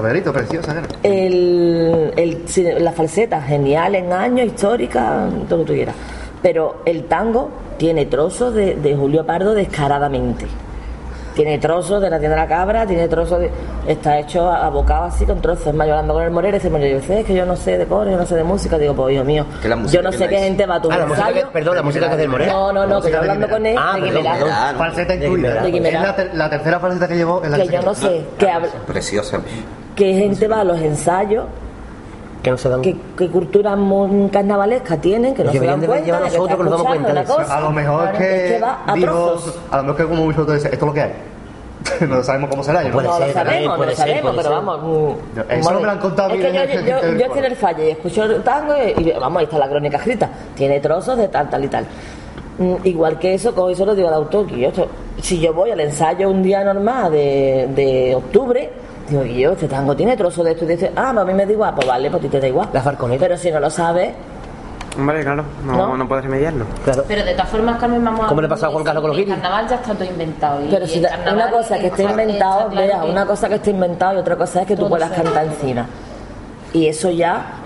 Pedrito, 0.01 0.33
preciosa. 0.33 0.81
el, 1.03 2.13
el- 2.15 2.83
la 2.83 2.91
falseta, 2.91 3.41
genial 3.41 3.95
en 3.95 4.11
años, 4.13 4.47
histórica, 4.47 5.27
todo 5.49 5.59
lo 5.59 5.65
que 5.65 5.67
tú 5.71 5.73
quieras. 5.75 5.95
Pero 6.41 6.81
el 6.85 7.05
tango 7.05 7.49
tiene 7.77 8.05
trozos 8.05 8.53
de, 8.53 8.75
de 8.75 8.95
Julio 8.95 9.25
Pardo 9.25 9.53
descaradamente. 9.53 10.45
Tiene 11.35 11.59
trozos 11.59 12.01
de 12.01 12.09
la 12.09 12.17
tienda 12.17 12.37
de 12.37 12.41
la 12.43 12.47
cabra, 12.47 12.87
tiene 12.87 13.07
trozos 13.09 13.39
de. 13.39 13.51
Está 13.87 14.17
hecho 14.19 14.49
abocado 14.49 15.03
así 15.03 15.25
con 15.25 15.41
trozos. 15.41 15.67
Es 15.67 15.73
más, 15.73 15.85
yo 15.85 15.93
hablando 15.93 16.13
con 16.13 16.23
el 16.23 16.31
Morera 16.31 16.55
y 16.55 16.59
dice, 16.59 16.69
"Morera, 16.69 16.97
yo 16.97 17.05
sé 17.05 17.23
que 17.25 17.33
yo 17.35 17.45
no 17.45 17.55
sé 17.57 17.77
de 17.77 17.85
coro, 17.85 18.09
yo 18.09 18.15
no 18.17 18.25
sé 18.25 18.35
de 18.35 18.43
música. 18.45 18.77
Digo, 18.77 18.93
pues 18.95 19.13
hijo 19.15 19.23
mío, 19.25 19.45
yo 19.91 20.01
no 20.01 20.11
sé 20.13 20.27
qué 20.29 20.39
gente 20.39 20.65
va 20.65 20.75
a 20.75 20.81
tu 20.81 20.89
Ah, 20.91 21.05
música 21.05 21.33
que, 21.33 21.45
perdón, 21.47 21.75
la 21.75 21.81
música 21.83 22.05
que 22.07 22.11
es 22.13 22.17
del 22.19 22.29
Morera. 22.29 22.53
No, 22.53 22.71
no, 22.71 22.87
no, 22.87 23.01
que 23.01 23.11
yo 23.11 23.17
hablando 23.19 23.49
con 23.49 23.65
él, 23.65 23.75
Ah, 23.77 23.97
de 23.99 24.07
Guimerá. 24.09 24.37
Ah. 24.49 24.73
Falseta 24.77 25.13
De 25.17 25.25
incluida. 25.27 25.61
De 25.61 25.71
Guimerá. 25.71 25.97
Es 25.99 26.05
la, 26.07 26.15
ter- 26.15 26.35
la 26.35 26.49
tercera 26.49 26.79
falseta 26.79 27.07
que 27.07 27.15
llevó 27.17 27.43
en 27.43 27.51
la 27.51 27.57
que 27.57 27.67
yo 27.67 27.81
no 27.81 27.93
sé, 27.93 28.21
que, 28.39 28.49
habla- 28.49 28.69
Preciosa. 28.87 29.39
que 29.95 30.13
gente 30.13 30.47
va 30.47 30.61
a 30.61 30.63
los 30.63 30.79
ensayos 30.79 31.45
Que 32.45 32.51
no 32.51 32.57
se 32.57 32.69
dan. 32.69 32.81
qué, 32.83 32.95
qué 33.17 33.27
cultura 33.29 33.75
carnavalesca 34.31 34.97
tienen, 35.01 35.33
que 35.33 35.43
no 35.43 35.51
Que 35.51 35.57
se 35.57 35.65
dan 35.65 35.81
cuenta 35.81 36.19
de 36.19 36.29
que 36.29 36.31
nosotros, 36.37 36.57
que 36.57 36.63
nos 36.63 36.71
damos 36.71 36.87
cuenta 36.87 37.21
eso. 37.21 37.35
cosa. 37.37 37.57
A 37.57 37.61
lo 37.61 37.71
mejor 37.71 38.03
es 38.03 38.11
Claro, 38.11 38.19
que, 38.19 38.59
va 38.59 38.71
a 38.85 38.91
a 38.91 39.77
lo 39.77 39.83
mejor 39.83 39.97
que 39.97 40.03
como 40.05 40.23
mucho 40.25 40.45
dice, 40.45 40.67
esto 40.71 40.85
es 40.85 40.87
lo 40.89 40.93
que 40.93 41.01
hay. 41.01 41.13
no 42.07 42.21
sabemos 42.23 42.49
cómo 42.51 42.63
será. 42.63 42.83
yo 42.83 42.89
no 42.89 43.01
lo 43.01 43.13
sabemos, 43.13 43.77
no 43.79 43.85
lo 43.85 43.91
sabemos, 43.95 44.31
pero 44.35 44.43
ser. 44.43 44.51
vamos. 44.51 44.79
mm, 45.35 45.39
Eso 45.51 45.71
no 45.71 45.79
me 45.79 45.85
lo 45.87 45.91
han 45.91 45.99
contado 45.99 46.29
Es 46.35 46.45
que 46.45 46.53
yo, 46.53 46.61
que 46.67 46.89
yo, 46.89 47.17
yo 47.17 47.25
estoy 47.25 47.39
en 47.39 47.45
el 47.45 47.55
falle 47.55 47.87
y 47.87 47.91
escucho 47.91 48.23
el 48.25 48.43
tango 48.43 48.73
y, 48.75 49.01
y, 49.09 49.11
vamos, 49.19 49.39
ahí 49.39 49.45
está 49.45 49.57
la 49.57 49.67
crónica 49.69 49.97
escrita. 49.97 50.29
Tiene 50.55 50.79
trozos 50.79 51.17
de 51.17 51.27
tal, 51.27 51.49
tal 51.49 51.63
y 51.63 51.67
tal. 51.67 51.85
Mm, 52.59 52.75
Igual 52.83 53.17
que 53.17 53.33
eso, 53.33 53.55
cojo 53.55 53.71
y 53.71 53.75
se 53.75 53.85
lo 53.87 53.95
digo 53.95 54.07
al 54.07 54.13
autor, 54.13 54.45
que 54.45 54.59
yo, 54.59 54.69
si 55.19 55.39
yo 55.39 55.51
voy 55.51 55.71
al 55.71 55.79
ensayo 55.79 56.29
un 56.29 56.43
día 56.43 56.63
normal 56.63 57.11
de, 57.11 57.69
de 57.75 58.13
octubre, 58.15 58.71
digo, 59.09 59.23
yo, 59.23 59.51
este 59.51 59.67
tango 59.67 59.95
tiene 59.95 60.15
trozos 60.17 60.43
de 60.45 60.51
esto 60.51 60.65
y 60.65 60.69
dice, 60.69 60.91
ah, 60.95 61.09
pues 61.13 61.23
a 61.23 61.25
mí 61.25 61.33
me 61.33 61.45
da 61.45 61.51
igual, 61.51 61.73
pues 61.75 61.87
vale, 61.87 62.09
pues 62.09 62.21
a 62.21 62.23
ti 62.23 62.29
te 62.29 62.39
da 62.39 62.47
igual. 62.47 62.69
La 62.73 62.81
Falconet. 62.81 63.19
Pero 63.19 63.37
si 63.37 63.51
no 63.51 63.59
lo 63.59 63.69
sabes, 63.69 64.13
Hombre, 64.97 65.23
claro, 65.23 65.43
no, 65.65 65.73
¿No? 65.75 65.97
no, 65.97 66.07
puedes 66.07 66.23
remediarlo. 66.23 66.63
Claro. 66.85 67.03
Pero 67.05 67.25
de 67.25 67.33
todas 67.33 67.49
formas, 67.49 67.77
Carmen, 67.77 68.01
vamos 68.05 68.25
a. 68.25 68.27
¿Cómo 68.29 68.41
le 68.41 68.47
pasa 68.47 68.67
a 68.67 68.69
Juan 68.69 68.81
Carlos 68.85 69.01
con 69.01 69.09
los 69.11 69.19
El 69.19 69.27
carnaval 69.27 69.67
ya 69.67 69.75
está 69.75 69.93
todo 69.93 70.05
inventado. 70.05 70.63
y- 70.63 70.69
Pero 70.69 70.87
si 70.87 70.99
una 71.33 71.51
cosa 71.51 71.77
que 71.77 71.87
esté 71.87 72.03
está- 72.03 72.11
inventado, 72.11 72.69
vea, 72.69 73.03
una 73.03 73.25
cosa 73.25 73.49
que 73.49 73.55
esté 73.55 73.71
inventado 73.71 74.15
y 74.15 74.17
otra 74.19 74.37
cosa 74.37 74.61
es 74.61 74.67
que 74.67 74.77
tú 74.77 74.87
puedas 74.87 75.11
cantar 75.11 75.43
encima. 75.47 75.85
Y 76.75 76.87
eso 76.87 77.09
ya 77.09 77.63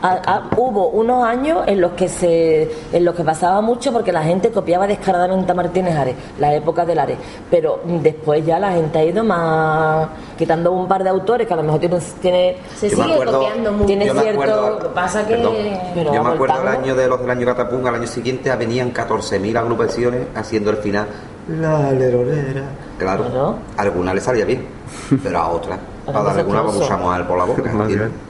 hubo 0.55 0.89
unos 0.89 1.23
años 1.25 1.63
en 1.65 1.81
los 1.81 1.93
que 1.93 2.07
se 2.07 2.69
en 2.93 3.03
los 3.03 3.15
que 3.15 3.23
pasaba 3.23 3.59
mucho 3.59 3.91
porque 3.91 4.11
la 4.11 4.21
gente 4.21 4.51
copiaba 4.51 4.85
descaradamente 4.85 5.51
a 5.51 5.55
Martínez 5.55 5.95
Ares, 5.97 6.15
la 6.39 6.53
época 6.53 6.85
del 6.85 6.99
Ares. 6.99 7.17
Pero 7.49 7.79
después 7.85 8.45
ya 8.45 8.59
la 8.59 8.71
gente 8.73 8.99
ha 8.99 9.03
ido 9.03 9.23
más 9.23 10.09
quitando 10.37 10.71
un 10.73 10.87
par 10.87 11.03
de 11.03 11.09
autores 11.09 11.47
que 11.47 11.53
a 11.53 11.57
lo 11.57 11.63
mejor 11.63 11.79
tienen, 11.79 11.99
tiene, 12.21 12.57
Se 12.77 12.87
sigue 12.91 13.01
acuerdo- 13.13 13.39
copiando 13.39 13.71
mucho. 13.71 13.85
tiene 13.87 14.05
yo 14.05 14.13
me 14.13 14.21
cierto. 14.21 14.41
acuerdo- 14.43 14.69
Lo 14.69 14.79
que 14.79 14.89
pasa 14.89 15.25
que. 15.25 15.35
Perdón. 15.37 15.53
Pero 15.95 16.13
Yo 16.13 16.23
me 16.23 16.29
acuerdo 16.29 16.61
el 16.61 16.67
año 16.67 16.95
de 16.95 17.07
los 17.07 17.19
del 17.19 17.29
año 17.31 17.45
Catapunga, 17.47 17.89
al 17.89 17.95
año 17.95 18.07
siguiente 18.07 18.55
venían 18.55 18.91
14.000 18.93 19.57
agrupaciones 19.57 20.27
haciendo 20.35 20.69
el 20.69 20.77
final. 20.77 21.07
La 21.59 21.91
lerolera. 21.91 22.61
Claro, 22.99 23.55
algunas 23.75 24.13
les 24.13 24.23
salía 24.23 24.45
bien, 24.45 24.67
pero 25.23 25.39
a 25.39 25.49
otras, 25.49 25.79
Ahora 26.05 26.19
a 26.19 26.23
no 26.25 26.33
se 26.33 26.39
algunas 26.41 26.61
puso. 26.63 26.79
vamos 26.81 26.91
a 26.91 26.97
mojar 26.97 27.27
por 27.27 27.37
la 27.39 27.45
boca. 27.45 27.71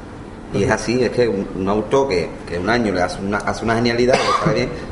Y 0.54 0.64
es 0.64 0.72
así, 0.72 1.04
es 1.04 1.12
que 1.12 1.28
un, 1.28 1.48
un 1.56 1.70
autor 1.70 2.08
que, 2.08 2.30
que 2.48 2.58
un 2.58 2.70
año 2.70 2.92
le 2.92 3.02
hace 3.02 3.22
una, 3.22 3.38
hace 3.38 3.64
una 3.64 3.76
genialidad, 3.76 4.16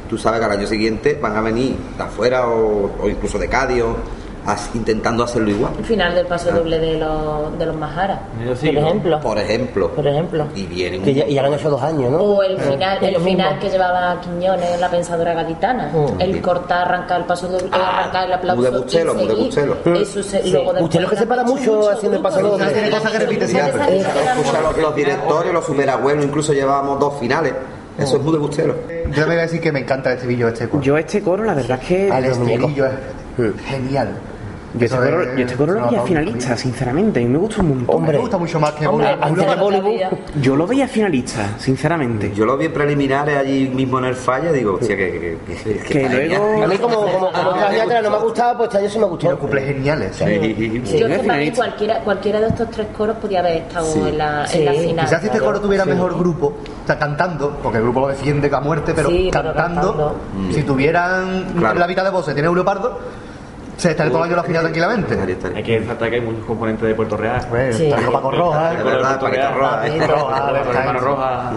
tú 0.07 0.17
sabes 0.17 0.39
que 0.39 0.45
al 0.45 0.51
año 0.51 0.67
siguiente 0.67 1.17
van 1.19 1.35
a 1.35 1.41
venir 1.41 1.75
de 1.97 2.03
afuera 2.03 2.47
o, 2.47 3.09
incluso 3.09 3.39
de 3.39 3.47
Cádiz 3.47 3.83
intentando 4.73 5.23
hacerlo 5.25 5.49
igual. 5.49 5.73
El 5.77 5.83
final 5.85 6.15
del 6.15 6.25
paso 6.25 6.51
doble 6.51 6.79
de 6.79 6.97
los, 6.97 7.57
de 7.59 7.65
los 7.65 7.75
Majaras. 7.75 8.19
Yo 8.45 8.55
sí, 8.55 8.67
Por 8.67 8.77
ejemplo. 8.77 9.19
Por 9.19 9.37
ejemplo. 9.37 9.91
Por 9.91 10.07
ejemplo. 10.07 10.47
Y 10.55 10.65
vienen 10.67 11.01
Que 11.03 11.13
ya, 11.13 11.25
y 11.27 11.33
ya 11.33 11.41
lo 11.41 11.49
han 11.49 11.53
hecho 11.55 11.69
dos 11.69 11.81
años, 11.81 12.11
¿no? 12.11 12.17
O 12.19 12.43
el 12.43 12.57
final, 12.57 13.03
el 13.03 13.17
final 13.17 13.59
que 13.59 13.69
llevaba 13.69 14.21
Quiñones 14.21 14.79
la 14.79 14.89
pensadora 14.89 15.33
gaditana. 15.33 15.91
Mm. 15.93 16.21
El 16.21 16.41
cortar, 16.41 16.87
arrancar 16.87 17.21
el 17.21 17.25
paso 17.25 17.47
doble, 17.47 17.67
Ah, 17.71 17.99
arrancar 17.99 18.27
el 18.27 18.33
aplauso. 18.33 18.61
muy 18.61 18.71
de 18.71 18.77
Bustelo, 18.77 19.11
y 19.11 19.15
muy 19.15 19.23
de 19.23 19.29
seguir. 19.29 19.45
Bustelo. 19.45 19.95
Eso 19.95 20.23
se, 20.23 20.43
Sí. 20.43 20.51
luego 20.51 21.09
que 21.09 21.15
se 21.17 21.27
para 21.27 21.43
mucho 21.43 21.73
muchos 21.73 21.89
haciendo 21.93 22.17
el 22.17 22.23
paso 22.23 22.41
doble. 22.41 22.65
Tiene 22.71 22.89
cosas 22.89 23.11
que 23.11 23.19
repite 23.19 23.47
siempre. 23.47 23.97
Escucha, 23.97 24.61
los, 24.61 24.77
los 24.77 24.95
directores, 24.95 25.53
los 25.53 25.65
superabuelos, 25.65 26.23
incluso 26.25 26.53
llevábamos 26.53 26.99
dos 26.99 27.19
finales. 27.19 27.53
Eso 27.97 28.17
es 28.17 28.23
muy 28.23 28.31
de 28.33 28.37
bustero. 28.39 28.75
Yo 29.11 29.21
me 29.21 29.25
voy 29.25 29.35
a 29.37 29.41
decir 29.41 29.59
que 29.59 29.71
me 29.71 29.79
encanta 29.79 30.11
el 30.11 30.15
estribillo 30.17 30.47
este 30.49 30.69
coro. 30.69 30.83
Yo 30.83 30.97
este 30.97 31.21
coro, 31.21 31.43
la 31.43 31.55
verdad 31.55 31.79
es 31.81 31.87
que... 31.87 32.09
muñecos. 32.37 32.69
estribillo 32.69 32.85
es 32.85 33.61
genial. 33.65 34.09
Yo 34.73 34.85
este 34.85 34.97
coro, 34.97 35.21
es- 35.23 35.37
yo 35.37 35.43
este 35.45 35.55
coro 35.55 35.73
lo 35.73 35.87
veía 35.87 36.01
finalista, 36.01 36.57
sinceramente. 36.57 37.19
A 37.19 37.23
mí 37.23 37.29
me 37.29 37.37
gusta 37.37 37.61
un 37.61 37.69
montón. 37.69 38.03
Me 38.05 38.17
gusta 38.17 38.37
mucho 38.37 38.59
más 38.59 38.71
que 38.73 38.85
Hombre. 38.87 39.17
Yo 40.41 40.55
lo 40.55 40.67
veía 40.67 40.87
finalista, 40.87 41.55
sinceramente. 41.57 42.31
Yo 42.33 42.45
lo 42.45 42.57
vi 42.57 42.65
en 42.65 42.73
preliminares 42.73 43.37
allí 43.37 43.69
mismo 43.69 43.99
en 43.99 44.05
el 44.05 44.15
falla, 44.15 44.51
digo, 44.51 44.75
hostia, 44.75 44.95
que, 44.95 45.37
que, 45.47 45.53
que, 45.55 45.63
que- 45.63 45.79
Que 45.79 46.01
está 46.05 46.15
luego- 46.15 46.33
genial. 46.45 46.63
A 46.63 46.67
mí 46.67 46.77
como, 46.77 46.95
como, 47.01 47.31
como 47.31 47.51
año 47.51 47.83
atrás 47.83 48.03
no 48.03 48.09
me 48.09 48.15
ha 48.15 48.19
gustado, 48.19 48.57
pues 48.57 48.67
este 48.69 48.77
año 48.79 48.89
sí 48.89 48.95
me 48.95 48.99
Y 48.99 49.01
los 49.01 49.09
gustó. 49.11 49.39
cuplés 49.39 49.65
geniales. 49.65 50.15
Sí. 50.15 50.23
Yo 50.25 50.87
Sí, 50.87 51.03
es 51.03 51.19
que 51.21 51.27
para 51.27 51.39
mí 51.39 51.51
cualquiera, 51.51 51.99
cualquiera 51.99 52.39
de 52.41 52.47
estos 52.47 52.69
tres 52.71 52.87
coros 52.97 53.17
podía 53.17 53.39
haber 53.39 53.57
estado 53.57 53.85
Sí. 53.85 53.99
en, 53.99 54.17
la, 54.17 54.47
Sí. 54.47 54.59
en 54.59 54.65
la 54.65 54.71
final. 54.73 55.05
Quizás 55.05 55.21
si 55.21 55.27
este 55.27 55.39
coro 55.39 55.61
tuviera 55.61 55.85
mejor 55.85 56.17
grupo, 56.17 56.47
o 56.83 56.87
sea, 56.87 56.97
cantando, 56.99 57.57
porque 57.63 57.77
el 57.77 57.83
grupo 57.85 58.01
lo 58.01 58.07
defiende 58.09 58.49
a 58.53 58.59
muerte, 58.59 58.93
pero, 58.95 59.09
Sí, 59.09 59.29
pero 59.31 59.53
cantando, 59.53 59.81
cantando. 59.97 60.15
si 60.53 60.63
tuvieran 60.63 61.61
la 61.61 61.87
mitad 61.87 62.03
de 62.03 62.09
voces, 62.09 62.33
tiene 62.33 62.49
un 62.49 62.55
leopardo, 62.55 62.99
se 63.77 63.91
estaría 63.91 64.11
todo 64.11 64.23
el 64.23 64.29
año 64.29 64.35
la 64.37 64.43
final 64.43 64.61
tranquilamente. 64.63 65.13
Estaría, 65.13 65.35
estaría. 65.35 65.57
Hay 65.57 65.63
que 65.63 65.79
resaltar 65.79 66.09
que 66.09 66.15
hay 66.15 66.21
muchos 66.21 66.45
componentes 66.45 66.87
de 66.87 66.95
Puerto 66.95 67.15
Real. 67.15 67.41
Sí. 67.71 67.85
está 67.85 68.11
Paco 68.11 68.31
Roja, 68.31 68.73
Es 68.73 68.83
verdad, 68.83 69.19
Paquito 69.19 69.51
Roja, 69.53 69.87
Roja, 70.07 70.85
Con 70.85 70.97
roja. 70.97 71.51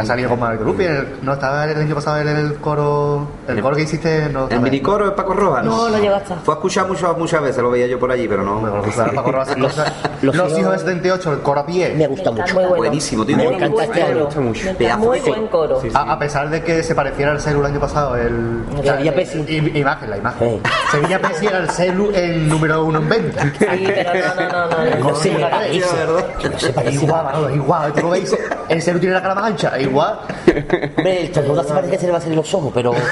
Ha 0.00 0.04
salido 0.06 0.30
con 0.30 0.40
Marco 0.40 0.64
Lupi, 0.64 0.84
el- 0.84 1.06
no 1.22 1.32
estaba 1.34 1.64
el 1.64 1.76
año 1.80 1.94
pasado 1.94 2.18
en 2.20 2.28
el 2.28 2.54
coro, 2.56 3.28
el 3.48 3.60
coro 3.60 3.76
que 3.76 3.82
hiciste, 3.82 4.28
no 4.30 4.48
¿El 4.48 4.60
minicoro 4.60 5.06
es 5.06 5.12
Paco 5.12 5.34
Roja? 5.34 5.62
No, 5.62 5.88
no 5.88 5.98
llegó 5.98 6.14
hasta. 6.16 6.36
Fue 6.36 6.54
a 6.54 6.56
escuchar 6.56 6.86
muchas, 6.88 7.16
muchas 7.16 7.42
veces, 7.42 7.62
lo 7.62 7.70
veía 7.70 7.86
yo 7.86 7.98
por 7.98 8.10
allí, 8.10 8.26
pero 8.28 8.42
no. 8.42 8.60
Bueno, 8.60 8.80
pues, 8.82 8.96
Paco 8.96 9.32
Roja 9.32 9.42
hace 9.52 9.60
cosas. 9.60 9.92
los 10.22 10.34
Los, 10.34 10.58
hijos- 10.58 10.72
de 10.72 10.78
78, 10.78 11.32
el 11.32 11.38
coro 11.40 11.60
a 11.60 11.66
pie. 11.66 11.94
Me 11.96 12.06
gusta 12.06 12.30
Me 12.30 12.40
mucho. 12.40 12.54
Muy 12.54 12.62
bueno. 12.64 12.76
Buenísimo, 12.76 13.24
tío. 13.26 13.36
Me 13.36 13.44
Muy 13.44 13.54
encanta 13.54 13.84
este 13.84 14.02
año. 14.02 14.14
Me 14.14 14.22
gusta 14.22 14.40
mucho. 14.40 14.66
Me 14.78 14.96
muy 14.96 15.20
de- 15.20 15.30
buen 15.30 15.46
coro. 15.48 15.80
Sí, 15.80 15.90
sí. 15.90 15.96
A, 15.96 16.12
a 16.12 16.18
pesar 16.18 16.50
de 16.50 16.62
que 16.62 16.82
se 16.82 16.94
pareciera 16.94 17.32
al 17.32 17.40
celu 17.40 17.60
el 17.60 17.66
año 17.66 17.80
pasado, 17.80 18.16
el. 18.16 18.62
Sevilla 18.82 19.14
Pesi. 19.14 19.38
Imagen, 19.74 20.10
la 20.10 20.16
imagen. 20.18 20.60
Sí. 20.62 20.70
Sevilla 20.92 21.18
Pesi 21.20 21.46
era 21.46 21.58
el 21.58 21.70
celu 21.70 22.10
en 22.14 22.48
número 22.48 22.84
uno 22.84 22.98
en 23.00 23.08
venta. 23.08 23.42
Sí, 23.42 23.50
pero 23.58 24.12
no, 24.36 24.48
no, 24.48 24.66
no, 24.68 24.90
no. 25.00 25.10
No 25.10 25.14
se 25.16 25.30
me 25.30 25.40
parece. 25.40 26.90
Igual, 26.92 27.54
igual. 27.54 27.92
Tú 27.92 28.00
lo 28.02 28.10
veis, 28.10 28.36
el 28.68 28.82
celu 28.82 28.98
tiene 28.98 29.14
la 29.14 29.22
cara 29.22 29.34
más 29.34 29.44
ancha, 29.44 29.78
igual. 29.90 30.18
Hombre, 30.96 31.20
el 31.22 31.30
tornudo 31.32 31.62
se 31.64 31.74
parece 31.74 31.90
que 31.92 31.98
se 31.98 32.06
le 32.06 32.12
va 32.12 32.18
a 32.18 32.20
salir 32.20 32.36
los 32.36 32.54
ojos, 32.54 32.70
pero. 32.74 32.92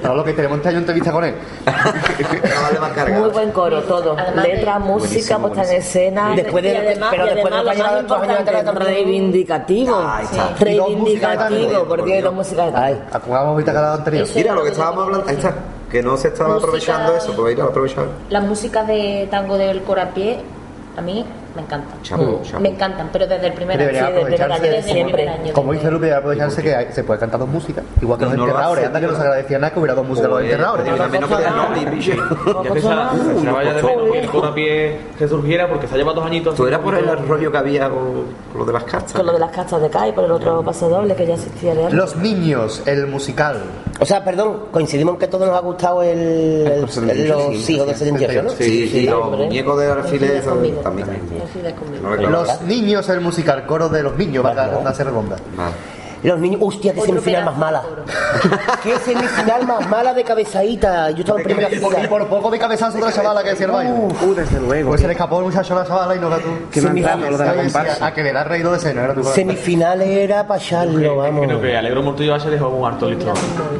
Pero 0.00 0.14
lo 0.14 0.24
que 0.24 0.32
tenemos 0.32 0.58
este 0.58 0.68
año 0.68 0.78
entrevista 0.78 1.10
con 1.12 1.24
él. 1.24 1.34
Muy 3.18 3.30
buen 3.30 3.50
coro, 3.50 3.82
todo. 3.82 4.16
Además 4.18 4.46
Letra, 4.46 4.78
música, 4.78 5.38
puesta 5.38 5.64
en 5.64 5.76
escena. 5.82 6.32
Después 6.36 6.62
de- 6.62 6.72
y 6.72 6.76
además, 6.76 7.08
pero 7.10 7.26
y 7.26 7.34
después 7.34 7.54
de 7.54 7.64
más 7.64 8.06
dos 8.06 8.22
años 8.22 8.74
reivindicativo. 8.74 9.96
De 9.98 10.04
tango. 10.36 10.54
Reivindicativo, 10.60 11.84
porque 11.88 12.14
hay 12.14 12.22
dos 12.22 12.32
músicas 12.34 12.72
de. 12.72 12.78
Ay, 12.78 13.02
Acabamos 13.12 13.52
ahorita 13.52 13.72
la 13.72 13.94
anterior. 13.94 14.26
Mira 14.34 14.54
lo 14.54 14.62
que 14.62 14.70
estábamos 14.70 15.04
hablando, 15.04 15.28
ahí 15.28 15.36
está. 15.36 15.54
Que 15.90 16.02
no 16.02 16.16
se 16.16 16.28
estaba 16.28 16.50
Música- 16.54 16.66
aprovechando 16.68 17.16
eso, 17.16 17.32
pues 17.34 17.52
ir 17.56 17.60
a 17.60 17.64
aprovechar. 17.64 18.04
Las 18.30 18.44
músicas 18.44 18.86
de 18.86 19.26
tango 19.30 19.58
del 19.58 19.82
coro 19.82 20.02
a 20.02 20.06
pie, 20.06 20.38
a 20.96 21.00
mí 21.00 21.24
me 21.58 21.64
encantan. 21.64 22.02
Chapo, 22.02 22.40
chapo. 22.44 22.60
Me 22.60 22.68
encantan, 22.68 23.08
pero 23.12 23.26
desde 23.26 23.46
el 23.48 23.52
primer 23.52 23.78
Debería 23.78 24.06
año. 24.06 24.16
Sí, 24.18 24.22
desde 24.68 25.00
el 25.00 25.06
primer 25.06 25.28
año, 25.28 25.52
Como 25.52 25.72
dice 25.72 25.90
Lupe, 25.90 26.06
debe 26.06 26.16
aprovecharse 26.18 26.62
que 26.62 26.74
hay- 26.74 26.92
se 26.92 27.02
puede 27.04 27.18
cantar 27.20 27.40
dos 27.40 27.48
músicas. 27.48 27.84
Igual 28.00 28.18
que 28.18 28.24
los 28.26 28.34
No 28.34 28.38
lo 28.38 28.48
enterradores. 28.48 28.86
Anda 28.86 29.00
que 29.00 29.06
no 29.06 29.12
tío. 29.12 29.16
se 29.20 29.22
agradecía 29.26 29.58
nada 29.58 29.72
que 29.72 29.78
hubiera 29.80 29.94
dos 29.94 30.06
músicas 30.06 30.30
los 30.30 30.40
enterradores. 30.42 30.86
Ya 30.86 30.92
vaya 30.92 31.04
de 31.04 31.10
menos 31.10 31.28
que 31.30 31.36
el 31.36 31.42
a 31.42 31.50
resurgiera 35.18 35.68
porque 35.68 35.86
se 35.88 35.94
ha 35.94 35.98
llevado 35.98 36.16
dos 36.20 36.26
añitos. 36.26 36.54
Tú 36.54 36.66
eras 36.66 36.80
por 36.80 36.94
el 36.94 37.06
rollo 37.26 37.50
que 37.50 37.58
había 37.58 37.88
con, 37.90 38.24
lo 38.56 38.64
de 38.64 38.72
las 38.72 38.84
castas. 38.84 39.12
Con 39.14 39.26
lo 39.26 39.32
de 39.32 39.38
las 39.40 39.50
castas 39.50 39.82
de 39.82 39.90
CAI, 39.90 40.12
por 40.12 40.24
el 40.24 40.30
otro 40.32 40.62
paso 40.62 40.88
doble 40.88 41.14
que 41.14 41.26
ya 41.26 41.34
existía 41.34 41.74
de 41.74 41.82
antes. 41.84 41.94
Los 41.98 42.16
niños, 42.16 42.82
el 42.86 43.06
musical. 43.08 43.60
O 44.00 44.04
sea, 44.06 44.24
perdón, 44.24 44.64
coincidimos 44.70 45.14
en 45.14 45.18
que 45.18 45.24
a 45.24 45.30
todos 45.30 45.46
nos 45.48 45.56
ha 45.56 45.60
gustado 45.60 46.02
el, 46.02 46.18
el- 46.18 46.72
El 46.84 46.88
78, 46.88 47.34
los 47.50 47.62
sí, 47.62 47.74
hijos 47.74 47.86
del 47.88 47.96
78, 47.96 48.42
¿no? 48.42 48.50
Sí, 48.50 48.88
sí, 48.88 49.06
los 49.06 49.30
muñecos 49.30 49.78
de 49.80 49.86
conmigo. 50.44 50.80
también. 50.80 51.08
Los 52.30 52.62
niños, 52.62 53.08
el 53.08 53.20
musical. 53.20 53.66
Coro 53.66 53.88
de 53.88 54.02
los 54.02 54.16
niños, 54.16 54.44
va 54.44 54.90
a 54.90 54.94
ser 54.94 55.06
redonda. 55.06 55.36
Los 56.22 56.38
niños, 56.40 56.60
hostia, 56.64 56.92
qué 56.94 57.00
semifinal 57.02 57.44
más 57.44 57.56
mala. 57.58 57.82
qué 58.82 58.96
semifinal 58.98 59.66
más 59.66 59.88
mala 59.88 60.12
de 60.14 60.24
cabezadita. 60.24 61.10
Yo 61.10 61.20
estaba 61.20 61.38
en 61.40 61.44
primera 61.44 61.68
Y 61.72 61.78
por, 61.78 61.92
y 61.92 61.96
fila. 61.96 62.08
por 62.08 62.26
poco 62.26 62.50
de 62.50 62.58
cabezazo 62.58 62.98
la 62.98 63.12
chavala 63.12 63.42
que 63.42 63.50
decía 63.50 63.66
el 63.66 63.72
baile. 63.72 63.92
Uh, 63.92 64.34
desde 64.34 64.60
luego. 64.60 64.88
Pues 64.90 65.00
se 65.00 65.06
le 65.06 65.12
escapó 65.12 65.38
el 65.38 65.44
muchacho 65.46 65.74
a 65.74 65.82
la 65.82 65.86
chavala 65.86 66.16
y 66.16 66.18
no 66.18 66.28
da 66.28 66.38
tú. 66.38 66.48
Qué 66.72 66.80
maltrato 66.82 67.18
lo 67.30 67.38
de 67.38 67.44
la 67.44 67.52
Decía, 67.52 67.62
comparsa. 67.62 68.06
A 68.06 68.14
que 68.14 68.22
le 68.22 68.32
da 68.32 68.44
reído 68.44 68.72
de 68.72 68.78
seno, 68.80 69.00
era 69.02 69.14
tu 69.14 69.22
Semifinal 69.24 70.02
era 70.02 70.46
para 70.46 70.60
echarlo, 70.60 71.16
vamos. 71.16 71.46
Creo 71.46 71.60
que 71.60 71.76
Alegro 71.76 72.02
Mortillo 72.02 72.38
se 72.40 72.50
dejó 72.50 72.68
un 72.68 72.86
harto 72.86 73.08
listo. 73.08 73.32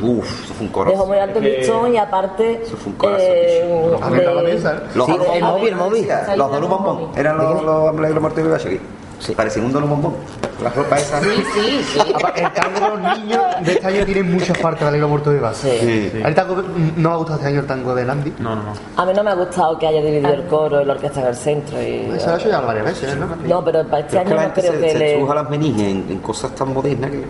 Uf, 0.03 0.45
eso 0.45 0.55
fue 0.55 0.67
un 0.67 0.73
Dejó 0.73 0.73
coro. 0.95 1.07
muy 1.07 1.19
alto 1.19 1.39
el 1.41 1.47
Es 1.47 1.53
que- 1.53 1.59
listón 1.59 1.95
y 1.95 1.99
aparte. 1.99 2.63
Eso 2.63 2.77
fue 2.77 2.93
un 2.93 2.99
corazón, 2.99 3.27
eh, 3.29 3.61
¿eh? 3.63 4.81
Los 4.95 5.09
el 5.09 5.43
móvil, 5.43 5.69
el 5.69 5.77
móvil. 5.77 6.09
Los 6.37 6.51
dos 6.51 6.69
bombón. 6.69 7.11
Eran 7.17 7.37
los, 7.37 7.63
los 7.63 7.89
alegros 7.99 8.23
mortales 8.23 8.45
de 8.45 8.51
Bachagui. 8.51 8.81
Sí. 9.19 9.33
Parecían 9.35 9.67
un 9.67 9.73
dono 9.73 9.87
bombón. 9.87 10.15
La 10.63 10.71
ropa 10.71 10.97
esa. 10.99 11.21
Sí, 11.21 11.29
sí, 11.55 11.81
sí. 11.93 11.99
El 12.37 12.53
tango 12.53 12.81
de 12.81 13.03
los 13.03 13.19
niños 13.19 13.43
de 13.65 13.73
este 13.73 13.87
año 13.87 14.05
tiene 14.05 14.23
muchas 14.25 14.59
partes 14.59 14.81
de 14.83 14.89
Alegro 14.89 15.09
Muerto 15.09 15.31
de 15.31 15.41
base. 15.41 15.79
Sí. 16.13 16.21
El 16.25 16.35
tango, 16.35 16.57
no 16.97 17.09
me 17.09 17.15
ha 17.15 17.17
gustado 17.17 17.39
este 17.39 17.49
año 17.49 17.61
el 17.61 17.67
tango 17.67 17.95
de 17.95 18.05
Nandi. 18.05 18.33
No, 18.39 18.57
no, 18.57 18.63
no. 18.63 18.73
A 18.97 19.05
mí 19.07 19.13
no 19.15 19.23
me 19.23 19.31
ha 19.31 19.35
gustado 19.35 19.79
que 19.79 19.87
haya 19.87 20.01
dividido 20.01 20.33
el 20.33 20.45
coro 20.47 20.81
y 20.81 20.85
la 20.85 20.93
orquesta 20.95 21.21
en 21.21 21.27
el 21.29 21.37
centro. 21.37 21.81
Y, 21.81 22.11
Eso 22.17 22.29
lo 22.29 22.37
he 22.37 22.39
hecho 22.41 22.49
ya 22.49 22.61
varias 22.61 22.85
veces, 22.87 23.17
¿no? 23.17 23.27
no, 23.27 23.65
pero 23.65 23.85
para 23.87 24.01
este 24.01 24.19
Pero 24.19 24.23
es 24.23 24.29
que 24.29 24.35
año 24.41 24.49
no 24.49 24.55
creo 24.55 24.73
se, 24.73 24.79
que 24.81 24.91
se 24.93 24.99
le. 24.99 25.35
las 25.35 25.51
meninges 25.51 25.87
en, 25.89 26.07
en 26.11 26.19
cosas 26.19 26.55
tan 26.55 26.73
modernas 26.75 27.11
que. 27.11 27.25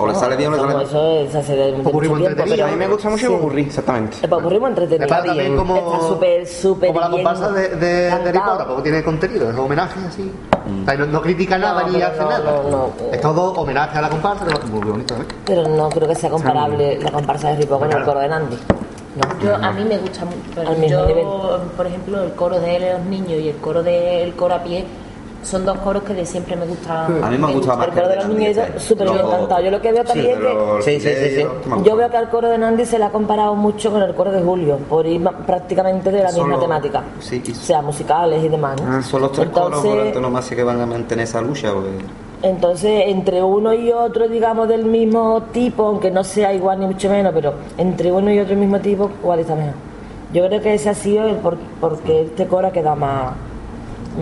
O 0.00 0.06
le 0.06 0.14
sale 0.14 0.36
bien 0.36 0.52
o 0.52 0.56
le 0.64 0.72
sale 0.72 0.84
eso 0.84 1.10
es 1.18 1.34
hace 1.34 1.56
de 1.56 1.72
mucho 1.72 1.84
Popurrí 1.84 2.08
tiempo, 2.08 2.28
entretenida. 2.28 2.56
pero- 2.56 2.66
A 2.66 2.70
mí 2.70 2.76
me 2.76 2.86
gusta 2.88 3.08
mucho 3.10 3.26
Sí. 3.26 3.32
el 3.32 3.38
popurrí, 3.40 3.62
exactamente. 3.62 4.16
El 4.22 4.28
popurrí 4.30 4.58
muy 4.60 4.68
entretenido. 4.68 5.00
Me 5.00 5.08
pasa 5.08 5.24
también 5.24 5.56
como, 5.56 5.76
Está 5.76 6.00
súper, 6.08 6.46
súper 6.46 6.88
como 6.88 7.00
la 7.00 7.08
bien 7.08 7.24
comparsa 7.24 7.52
de, 7.52 7.68
de, 7.76 7.86
de 8.04 8.08
cantado. 8.10 8.50
Potter, 8.52 8.66
porque 8.68 8.82
tiene 8.82 9.02
contenido, 9.04 9.50
es 9.50 9.56
homenaje 9.56 10.00
así. 10.06 10.32
O 10.52 10.84
sea, 10.84 10.94
no, 10.94 11.06
no 11.06 11.20
critica 11.22 11.58
nada 11.58 11.80
No, 11.82 11.88
ni 11.88 11.94
pero 11.94 12.06
hace 12.06 12.20
no, 12.20 12.28
nada. 12.30 12.62
no, 12.62 12.70
no. 12.70 12.90
Es 13.12 13.20
todo 13.20 13.52
homenaje 13.54 13.98
a 13.98 14.02
la 14.02 14.08
comparsa, 14.08 14.44
que 14.46 14.52
es 14.54 14.64
muy 14.66 14.80
bonito 14.88 15.14
¿eh? 15.14 15.18
Pero 15.44 15.68
no 15.68 15.88
creo 15.88 16.06
que 16.08 16.14
sea 16.14 16.30
comparable 16.30 16.98
la 17.02 17.10
comparsa 17.10 17.48
de 17.50 17.56
Ripo 17.56 17.78
con 17.78 17.90
el 17.92 18.04
coro 18.04 18.20
de 18.20 18.28
Nandi. 18.28 18.56
No. 19.16 19.40
Yo, 19.44 19.54
a 19.56 19.72
mí 19.72 19.82
me 19.84 19.98
gusta 19.98 20.24
mucho. 20.26 20.36
pero 20.54 20.68
Al 20.68 20.76
mismo 20.76 20.98
yo, 21.00 21.06
nivel. 21.06 21.24
por 21.76 21.86
ejemplo, 21.86 22.22
el 22.22 22.32
coro 22.34 22.60
de 22.60 22.78
los 22.92 23.00
niños 23.06 23.40
y 23.40 23.48
el 23.48 23.56
coro 23.56 23.82
del 23.82 24.32
coro 24.34 24.54
a 24.54 24.62
pie 24.62 24.84
son 25.42 25.64
dos 25.64 25.78
coros 25.78 26.02
que 26.02 26.14
de 26.14 26.26
siempre 26.26 26.56
me 26.56 26.66
gustan. 26.66 27.22
A 27.24 27.30
mí 27.30 27.38
me 27.38 27.46
ha 27.46 27.50
gustado 27.52 27.78
más 27.78 27.88
El 27.88 27.94
coro 27.94 28.08
de 28.08 28.16
los 28.16 28.28
niños 28.28 28.56
es 28.56 28.82
súper 28.82 29.08
bien 29.10 29.26
cantado. 29.30 29.60
Yo 29.62 29.70
lo 29.70 29.80
que 29.80 29.92
veo 29.92 30.04
también 30.04 30.30
es 30.32 30.38
que 30.38 30.82
Sí, 30.82 31.00
sí, 31.00 31.14
sí, 31.16 31.36
sí. 31.42 31.46
Yo 31.84 31.96
veo 31.96 32.10
que 32.10 32.16
al 32.16 32.28
coro 32.28 32.48
de 32.48 32.58
Nandi 32.58 32.84
se 32.84 32.98
le 32.98 33.04
ha 33.04 33.10
comparado 33.10 33.54
mucho 33.54 33.90
con 33.90 34.02
el 34.02 34.14
coro 34.14 34.32
de 34.32 34.42
Julio, 34.42 34.76
por 34.88 35.06
ir 35.06 35.22
prácticamente 35.46 36.10
de 36.10 36.22
la 36.22 36.30
Son 36.30 36.40
misma 36.40 36.54
los- 36.56 36.64
temática. 36.64 37.02
sí, 37.20 37.42
y- 37.46 37.52
O 37.52 37.54
sea, 37.54 37.80
musicales 37.82 38.42
y 38.44 38.48
demás. 38.48 38.80
¿no? 38.82 39.02
Son 39.02 39.22
los 39.22 39.32
tres 39.32 39.48
coros 39.50 39.80
por 39.84 39.98
antonomasia 40.00 40.56
que 40.56 40.64
van 40.64 40.80
a 40.80 40.86
mantener 40.86 41.24
esa 41.24 41.40
lucha. 41.40 41.72
Porque... 41.72 41.90
entonces, 42.42 43.04
entre 43.06 43.42
uno 43.42 43.72
y 43.72 43.90
otro, 43.92 44.28
digamos, 44.28 44.68
del 44.68 44.84
mismo 44.84 45.44
tipo, 45.52 45.86
aunque 45.86 46.10
no 46.10 46.24
sea 46.24 46.52
igual 46.52 46.80
ni 46.80 46.86
mucho 46.86 47.08
menos, 47.08 47.32
pero 47.32 47.54
entre 47.78 48.12
uno 48.12 48.30
y 48.32 48.38
otro 48.38 48.50
del 48.50 48.58
mismo 48.58 48.80
tipo, 48.80 49.10
¿cuál 49.22 49.38
está 49.40 49.54
mejor? 49.54 49.74
Yo 50.32 50.46
creo 50.46 50.60
que 50.60 50.74
ese 50.74 50.90
ha 50.90 50.94
sido 50.94 51.24
el 51.26 51.36
por, 51.36 51.56
porque 51.80 52.22
este 52.22 52.46
coro 52.46 52.68
ha 52.68 52.70
quedado 52.72 52.96
más, 52.96 53.32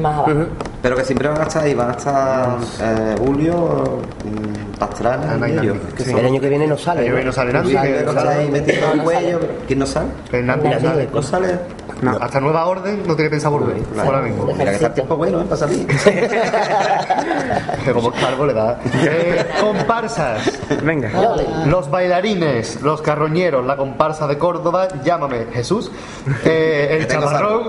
más 0.01 0.15
abajo. 0.19 0.47
Pero 0.87 0.95
que 0.99 1.05
siempre 1.05 1.27
van 1.29 1.41
a 1.41 1.45
estar 1.45 1.65
ahí, 1.65 1.75
van 1.75 1.89
a 1.91 1.95
estar 1.95 2.59
eh, 2.81 3.17
Julio, 3.19 3.99
mm, 4.25 4.79
Pastrana 4.79 5.33
Ana 5.33 5.49
y 5.49 5.51
y 5.51 5.55
ellos. 5.59 5.77
Nandi. 5.79 5.93
que 5.97 6.05
Sí. 6.05 6.11
son- 6.13 6.21
El 6.21 6.27
año 6.27 6.41
que 6.41 6.49
viene 6.49 6.67
no 6.69 6.79
sale. 6.79 7.01
El 7.01 7.07
año 7.07 7.11
que 7.11 7.15
viene 7.17 7.27
no 7.27 7.33
sale 7.33 7.53
Nandi, 7.53 7.73
que 7.73 7.79
no 8.05 8.11
está 8.11 8.21
sale. 8.23 8.35
ahí 8.41 8.49
metido 8.53 8.87
en 8.93 8.99
el 9.01 9.05
cuello. 9.05 9.41
¿Quién 9.67 9.79
no 9.81 9.87
sale? 9.87 10.07
Fernando 10.31 10.69
Nandi. 10.69 10.87
sale. 10.87 11.09
¿No 11.13 11.23
sale? 11.23 11.59
No, 12.03 12.11
hasta 12.21 12.41
nueva 12.41 12.67
orden 12.67 13.03
no 13.05 13.17
tiene 13.17 13.31
pensado 13.31 13.59
volver. 13.59 13.79
Ahora 13.99 14.21
mismo. 14.21 14.45
Mira 14.47 14.67
que 14.67 14.75
está 14.75 14.87
el 14.89 14.95
tiempo 14.95 15.17
bueno, 15.17 15.41
¿eh? 15.41 15.45
Para 15.45 15.57
salir. 15.57 15.87
Que 17.85 17.93
como 17.93 18.13
cargo 18.13 18.47
le 18.47 18.53
da. 18.55 18.79
Eh, 18.95 19.45
comparsas. 19.61 20.43
Venga. 20.85 21.11
Los 21.67 21.91
bailarines, 21.91 22.81
los 22.83 23.01
carroñeros, 23.03 23.65
la 23.67 23.77
comparsa 23.77 24.27
de 24.27 24.39
Córdoba, 24.39 24.87
llámame 25.05 25.47
Jesús, 25.53 25.91
eh, 26.45 26.89
el 26.93 26.99
Que 27.01 27.07
tengo 27.07 27.25
chamarrón 27.27 27.69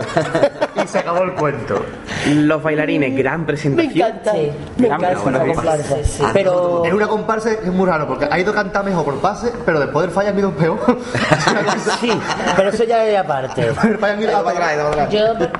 y 0.84 0.88
se 0.88 0.99
acabó 0.99 1.24
el 1.24 1.34
cuento. 1.34 1.84
Los 2.34 2.62
bailarines, 2.64 3.16
gran 3.16 3.41
Me 3.41 3.48
presentación. 3.48 4.08
encanta. 4.10 4.32
Sí. 4.34 4.52
Me 4.78 4.88
Gran 4.88 4.99
encanta 5.02 5.20
comparsa. 5.24 5.54
comparsa. 5.56 5.95
Sí, 5.98 6.04
sí. 6.04 6.24
Pero 6.34 6.86
Es 6.86 6.94
una 6.94 7.08
comparsa 7.08 7.49
que 7.60 7.66
es 7.68 7.74
muy 7.74 7.86
raro 7.88 8.08
porque 8.08 8.28
ha 8.30 8.40
ido 8.40 8.52
a 8.52 8.56
cantar 8.56 8.84
mejor 8.86 9.06
por 9.06 9.16
pase, 9.20 9.52
pero 9.66 9.80
después 9.80 10.06
del 10.06 10.12
fallo 10.14 10.30
han 10.30 10.40
ido 10.40 10.52
peor. 10.52 10.78
sí, 12.02 12.12
pero 12.56 12.70
eso 12.70 12.84
ya 12.84 13.06
es 13.06 13.18
aparte. 13.18 13.62
El 13.84 14.30
atrás. 14.36 15.10
Yo, 15.10 15.20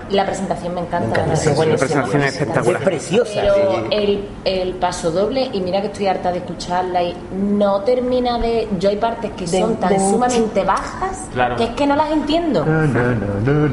la 0.10 0.26
presentación 0.26 0.74
me 0.76 0.82
encanta. 0.82 1.36
sí, 1.36 1.50
verdad. 1.50 1.56
buenísima. 1.56 1.68
La 1.68 1.78
presentación 1.78 2.22
es 2.24 2.28
Es 2.36 2.42
espectacular. 2.42 2.82
preciosa. 2.84 3.32
Pero 3.36 3.54
sí. 3.54 3.88
el, 3.92 4.28
el 4.46 4.74
paso 4.76 5.12
doble, 5.12 5.50
y 5.54 5.62
mira 5.62 5.82
que 5.82 5.88
estoy 5.88 6.08
harta 6.08 6.32
de 6.32 6.40
escucharla, 6.40 7.04
y 7.04 7.16
no 7.34 7.82
termina 7.82 8.38
de. 8.40 8.68
Yo 8.80 8.90
hay 8.90 8.98
partes 8.98 9.32
que 9.32 9.46
De- 9.46 9.60
son 9.62 9.76
tan 9.78 9.90
de- 9.90 10.00
sumamente 10.00 10.64
bajas 10.64 11.28
Claro. 11.34 11.56
que 11.56 11.64
es 11.66 11.70
que 11.72 11.88
no 11.88 11.96
las 11.96 12.12
entiendo. 12.12 12.62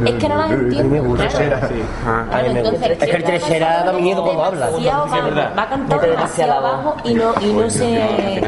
Es 0.07 0.15
que 0.15 0.29
no 0.29 0.37
las 0.37 0.51
entiendo. 0.51 0.89
me 0.89 1.01
gusta. 1.39 1.59
claro. 1.69 1.74
Ah, 2.06 2.24
Claro, 2.28 2.32
A 2.32 2.43
mí 2.48 2.55
me 2.55 2.59
entonces, 2.61 2.89
gusta. 2.89 3.05
Es 3.05 3.11
que 3.11 3.16
el 3.16 3.24
tercera 3.24 3.82
da 3.85 3.93
miedo 3.93 4.23
cuando 4.24 4.44
habla. 4.44 4.66
demasiado 4.66 5.09
Sí, 5.09 5.15
es 5.19 5.24
verdad. 5.24 5.52
Va 5.59 5.69
cantando 5.69 5.97
Mete 5.97 6.11
demasiado 6.11 6.52
abajo 6.52 6.97
y 7.05 7.15
no, 7.15 7.32
y 7.40 7.52
no 7.52 7.70
se 7.70 8.40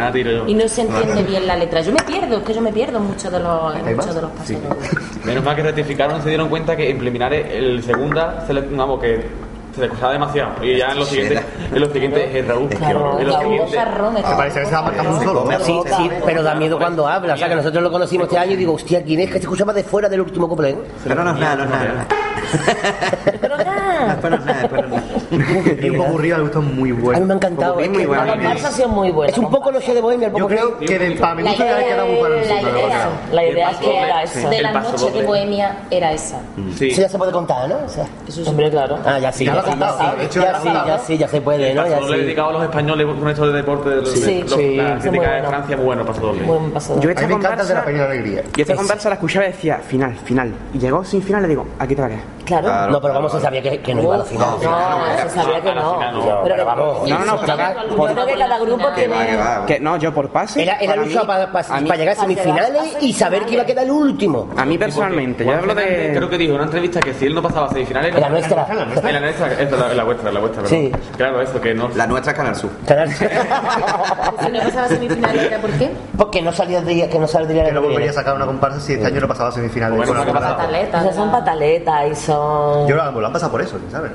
y 0.47 0.55
no 0.55 0.69
se 0.69 0.81
entiende 0.83 1.23
bien 1.23 1.47
la 1.47 1.57
letra. 1.57 1.81
Yo 1.81 1.93
me 1.93 2.03
pierdo, 2.03 2.37
es 2.39 2.43
que 2.45 2.55
yo 2.55 2.61
me 2.61 2.73
pierdo 2.73 3.01
mucho 3.01 3.31
de 3.31 3.41
los, 3.41 3.77
en 3.77 3.87
¿Hay 3.89 3.95
muchos 3.95 4.15
de 4.15 4.23
los 4.23 4.31
pasos 4.33 4.57
dobles. 4.63 5.25
Menos 5.25 5.45
mal 5.45 5.57
que 5.57 5.63
rectificaron, 5.63 6.23
se 6.23 6.29
dieron 6.29 6.49
cuenta 6.49 6.77
que 6.77 6.91
en 6.91 6.97
preliminares 6.99 7.47
el 7.53 7.83
segunda 7.83 8.45
se 8.47 8.53
le, 8.55 8.61
vamos, 8.63 9.01
que 9.01 9.27
se 9.75 9.81
le 9.81 9.87
escuchaba 9.89 10.13
demasiado. 10.13 10.65
Y 10.65 10.79
ya 10.79 10.89
en 10.93 10.99
los 10.99 11.09
Sí, 11.09 11.17
siguientes, 11.17 11.45
en 11.73 11.81
los 11.81 11.93
siguientes 11.93 12.35
es 12.35 12.47
Raúl. 12.49 12.69
Claro, 12.71 13.19
en 13.21 13.27
los 13.27 13.39
siguientes, 13.41 13.77
parece 14.37 14.61
que 14.61 14.67
se 14.67 14.75
va 14.75 14.83
marcando 14.83 15.11
un 15.11 15.23
solo. 15.25 15.49
Sí, 15.61 15.81
sí, 15.97 16.11
pero 16.25 16.43
da 16.43 16.55
miedo 16.55 16.79
cuando 16.79 17.07
habla. 17.07 17.35
O 17.35 17.37
sea, 17.37 17.49
que 17.49 17.57
nosotros 17.57 17.83
lo 17.83 17.91
conocimos 17.91 18.27
este 18.27 18.39
año 18.39 18.53
y 18.53 18.57
digo, 18.57 18.73
hostia, 18.75 19.03
¿quién 19.03 19.21
es 19.21 19.27
que 19.27 19.35
se 19.35 19.39
escuchaba 19.41 19.73
de 19.73 19.83
fuera 19.85 20.09
del 20.09 20.21
último 20.23 20.49
coplén? 20.49 20.79
Pero 21.05 21.23
no 21.25 21.33
es 21.33 21.39
nada, 21.39 21.57
no 21.57 21.65
es 21.65 21.71
nada. 21.71 22.07
no 22.09 22.26
es 22.53 22.77
nada. 22.77 23.39
Pero 23.41 23.57
nada. 23.59 24.15
Es 24.15 24.45
nada, 24.47 24.69
es. 25.77 25.85
Y 25.85 25.91
un 25.91 25.97
poco 25.97 26.09
aburrido, 26.09 26.37
me 26.39 26.43
gustó 26.45 26.63
muy 26.63 26.91
A 26.91 26.95
mí 26.95 27.01
bueno. 27.01 27.27
me 27.27 27.33
ha 27.33 27.37
encantado. 27.37 27.81
Es 27.81 27.89
muy 27.89 27.99
que 27.99 28.07
bueno. 28.07 28.25
La 28.25 28.33
comparsa 28.35 28.69
ha 28.69 28.71
sido 28.73 28.89
muy 28.89 29.11
buena. 29.11 29.33
Es 29.33 29.39
un 29.39 29.51
poco 29.51 29.73
noche 29.73 29.95
de 29.95 30.01
bohemia 30.01 30.29
el 30.29 30.35
Yo 30.35 30.47
creo 30.47 30.79
que 30.79 30.99
del, 30.99 31.19
gusto 31.19 31.65
ya 31.65 31.85
queda 31.85 32.05
muy 32.05 32.17
para 32.21 32.45
idea, 32.45 33.09
la 33.33 33.45
idea, 33.45 33.71
es 33.71 33.77
que 33.79 33.99
era 33.99 34.27
sí. 34.27 34.39
eso. 34.39 34.51
de 34.51 34.63
la 34.63 34.73
noche 34.73 35.11
de 35.11 35.23
Bohemia 35.23 35.77
era 35.91 36.13
esa. 36.13 36.41
Sí. 36.77 36.89
Eso 36.89 37.03
ya 37.03 37.09
se 37.09 37.19
puede 37.19 37.33
contar, 37.33 37.69
¿no? 37.69 37.77
O 37.85 37.89
sea, 37.89 38.07
Hombre, 38.47 38.71
claro. 38.71 38.99
ah, 39.05 39.19
ya 39.19 39.33
sí, 39.33 39.45
Ya 39.45 39.55
lo 39.55 39.63
sí, 39.63 39.67
ha 39.67 39.71
contado, 39.71 39.99
ya 40.17 40.29
sí, 40.29 40.39
ya 40.39 40.59
sí, 40.99 41.19
lo 41.19 41.27
sí, 41.27 41.31
se 41.31 41.41
puede, 41.41 41.75
¿no? 41.75 41.87
Ya 41.87 42.01
doble 42.01 42.17
sí. 42.19 42.23
dedicado 42.23 42.49
a 42.51 42.53
los 42.53 42.63
españoles 42.65 43.07
con 43.07 43.29
esto 43.29 43.47
de 43.47 43.53
deporte 43.53 43.91
de 43.91 43.97
los, 43.97 44.11
Sí, 44.11 44.45
sí, 44.47 44.77
la 44.77 44.97
sí, 44.97 45.09
crítica 45.09 45.09
de 45.09 45.17
bueno. 45.17 45.49
Francia, 45.49 45.77
muy 45.77 45.87
bueno 45.87 46.07
paso 46.07 46.21
doble. 46.21 46.43
Muy 46.43 46.59
buen 46.59 46.71
paso. 46.73 47.01
Yo 47.01 47.11
esta 47.11 47.23
el 47.23 47.29
de 47.29 47.35
la 47.35 47.49
comparsa, 47.49 47.85
Peña 47.85 47.99
de 47.99 48.05
Alegría. 48.05 48.43
yo 48.43 48.63
esta 48.63 48.77
comparsa 48.77 49.09
la 49.09 49.15
escuchaba 49.17 49.45
y 49.47 49.49
decía 49.49 49.79
final, 49.79 50.15
final. 50.17 50.55
Y 50.75 50.79
llegó 50.79 51.05
sin 51.05 51.23
final 51.23 51.41
y 51.41 51.43
le 51.43 51.49
digo, 51.49 51.67
aquí 51.79 51.95
te 51.95 52.01
va 52.01 52.07
a 52.07 52.11
quedar. 52.11 52.36
Claro. 52.47 52.67
Claro. 52.69 52.93
No, 52.93 53.01
pero 53.01 53.15
vamos, 53.15 53.33
se 53.33 53.41
sabía 53.41 53.61
que, 53.63 53.81
que 53.83 53.95
no 53.95 54.03
iba 54.03 54.15
a 54.15 54.19
la 54.19 54.25
final. 54.25 54.49
No, 54.63 55.19
se 55.23 55.31
sabía 55.31 55.61
que 55.61 55.75
no. 55.75 56.01
no, 56.13 56.23
pero 56.23 56.43
Pero 56.45 56.65
vamos. 56.65 57.09
No, 57.09 57.19
no, 57.19 57.25
no, 57.25 57.37
Yo 57.47 58.15
creo 58.15 58.27
que 58.27 58.35
cada 58.39 58.59
grupo 58.59 58.77
Que 58.95 59.09
va, 59.09 59.19
que 59.21 59.25
tiene. 59.27 59.37
va. 59.37 59.67
Que 59.67 59.81
no, 59.81 59.97
yo 59.97 60.15
por 60.15 60.31
pase. 60.31 60.63
Era, 60.63 60.77
era 60.77 60.95
para 60.95 61.05
lucha 61.05 61.21
mí- 61.21 61.27
para, 61.89 61.97
llegar 61.97 62.17
a 62.17 62.21
semifinales 62.21 62.97
y 63.01 63.13
saber 63.13 63.45
que 63.47 63.55
iba 63.55 63.63
a 63.63 63.67
quedar 63.67 63.85
el 63.85 63.91
último. 63.91 64.49
A 64.57 64.65
mí 64.65 64.79
personalmente, 64.79 65.45
yo 65.45 65.51
hablo 65.53 65.75
Fernández 65.75 66.11
Creo 66.17 66.21
de. 66.23 66.29
que 66.31 66.39
dijo 66.39 66.51
en 66.53 66.57
una 66.57 66.65
entrevista 66.65 67.01
que 67.01 67.13
si 67.15 67.27
él 67.27 67.35
no 67.35 67.43
pasaba 67.43 67.67
a 67.67 67.71
semifinales. 67.71 68.15
La 68.19 68.29
nuestra. 68.29 68.67
La 68.75 68.85
nuestra, 69.21 69.53
esta 69.53 69.63
es 69.63 69.71
la, 69.73 69.95
la 69.95 70.05
vuestra, 70.05 70.33
la 70.33 70.41
vuestra. 70.41 70.67
Sí. 70.67 70.93
Claro, 71.17 71.41
eso, 71.41 71.61
que 71.61 71.75
no. 71.75 71.89
La 71.95 72.07
nuestra 72.07 72.33
es 72.33 72.37
Canal 72.39 72.55
Sur. 72.57 72.71
Si 74.47 74.53
no 74.53 74.61
pasaba 74.61 74.87
a 74.87 74.89
semifinales, 74.89 75.43
¿era 75.45 75.59
por 75.59 75.71
qué? 75.73 75.91
Porque 76.17 76.43
no 76.43 76.53
saldría, 76.53 77.09
que 77.09 77.19
no 77.19 77.27
saldría 77.27 77.63
Que 77.65 77.69
el 77.71 77.75
no 77.75 77.81
que 77.81 77.87
volvería 77.89 78.11
a 78.11 78.15
sacar 78.15 78.35
una 78.37 78.47
comparsa 78.47 78.81
si 78.81 78.93
este 78.95 79.07
año 79.07 79.21
no 79.21 79.29
pasaba 79.29 79.49
a 79.49 79.53
semifinales. 79.53 79.97
Bueno, 79.97 80.13
con 80.13 80.19
la 80.21 80.27
¿qué 80.27 80.33
pasa? 80.33 80.47
comparsa. 80.49 80.67
Pataleta. 80.67 81.01
Esas 81.03 81.17
son 81.17 81.31
pataletas 81.33 82.07
y 82.11 82.15
son. 82.15 82.36
Yo 82.89 82.97
lo, 82.97 83.11
lo 83.21 83.27
han 83.27 83.33
pasado 83.33 83.53
por 83.53 83.61
eso, 83.63 83.79
¿sabes? 83.91 84.13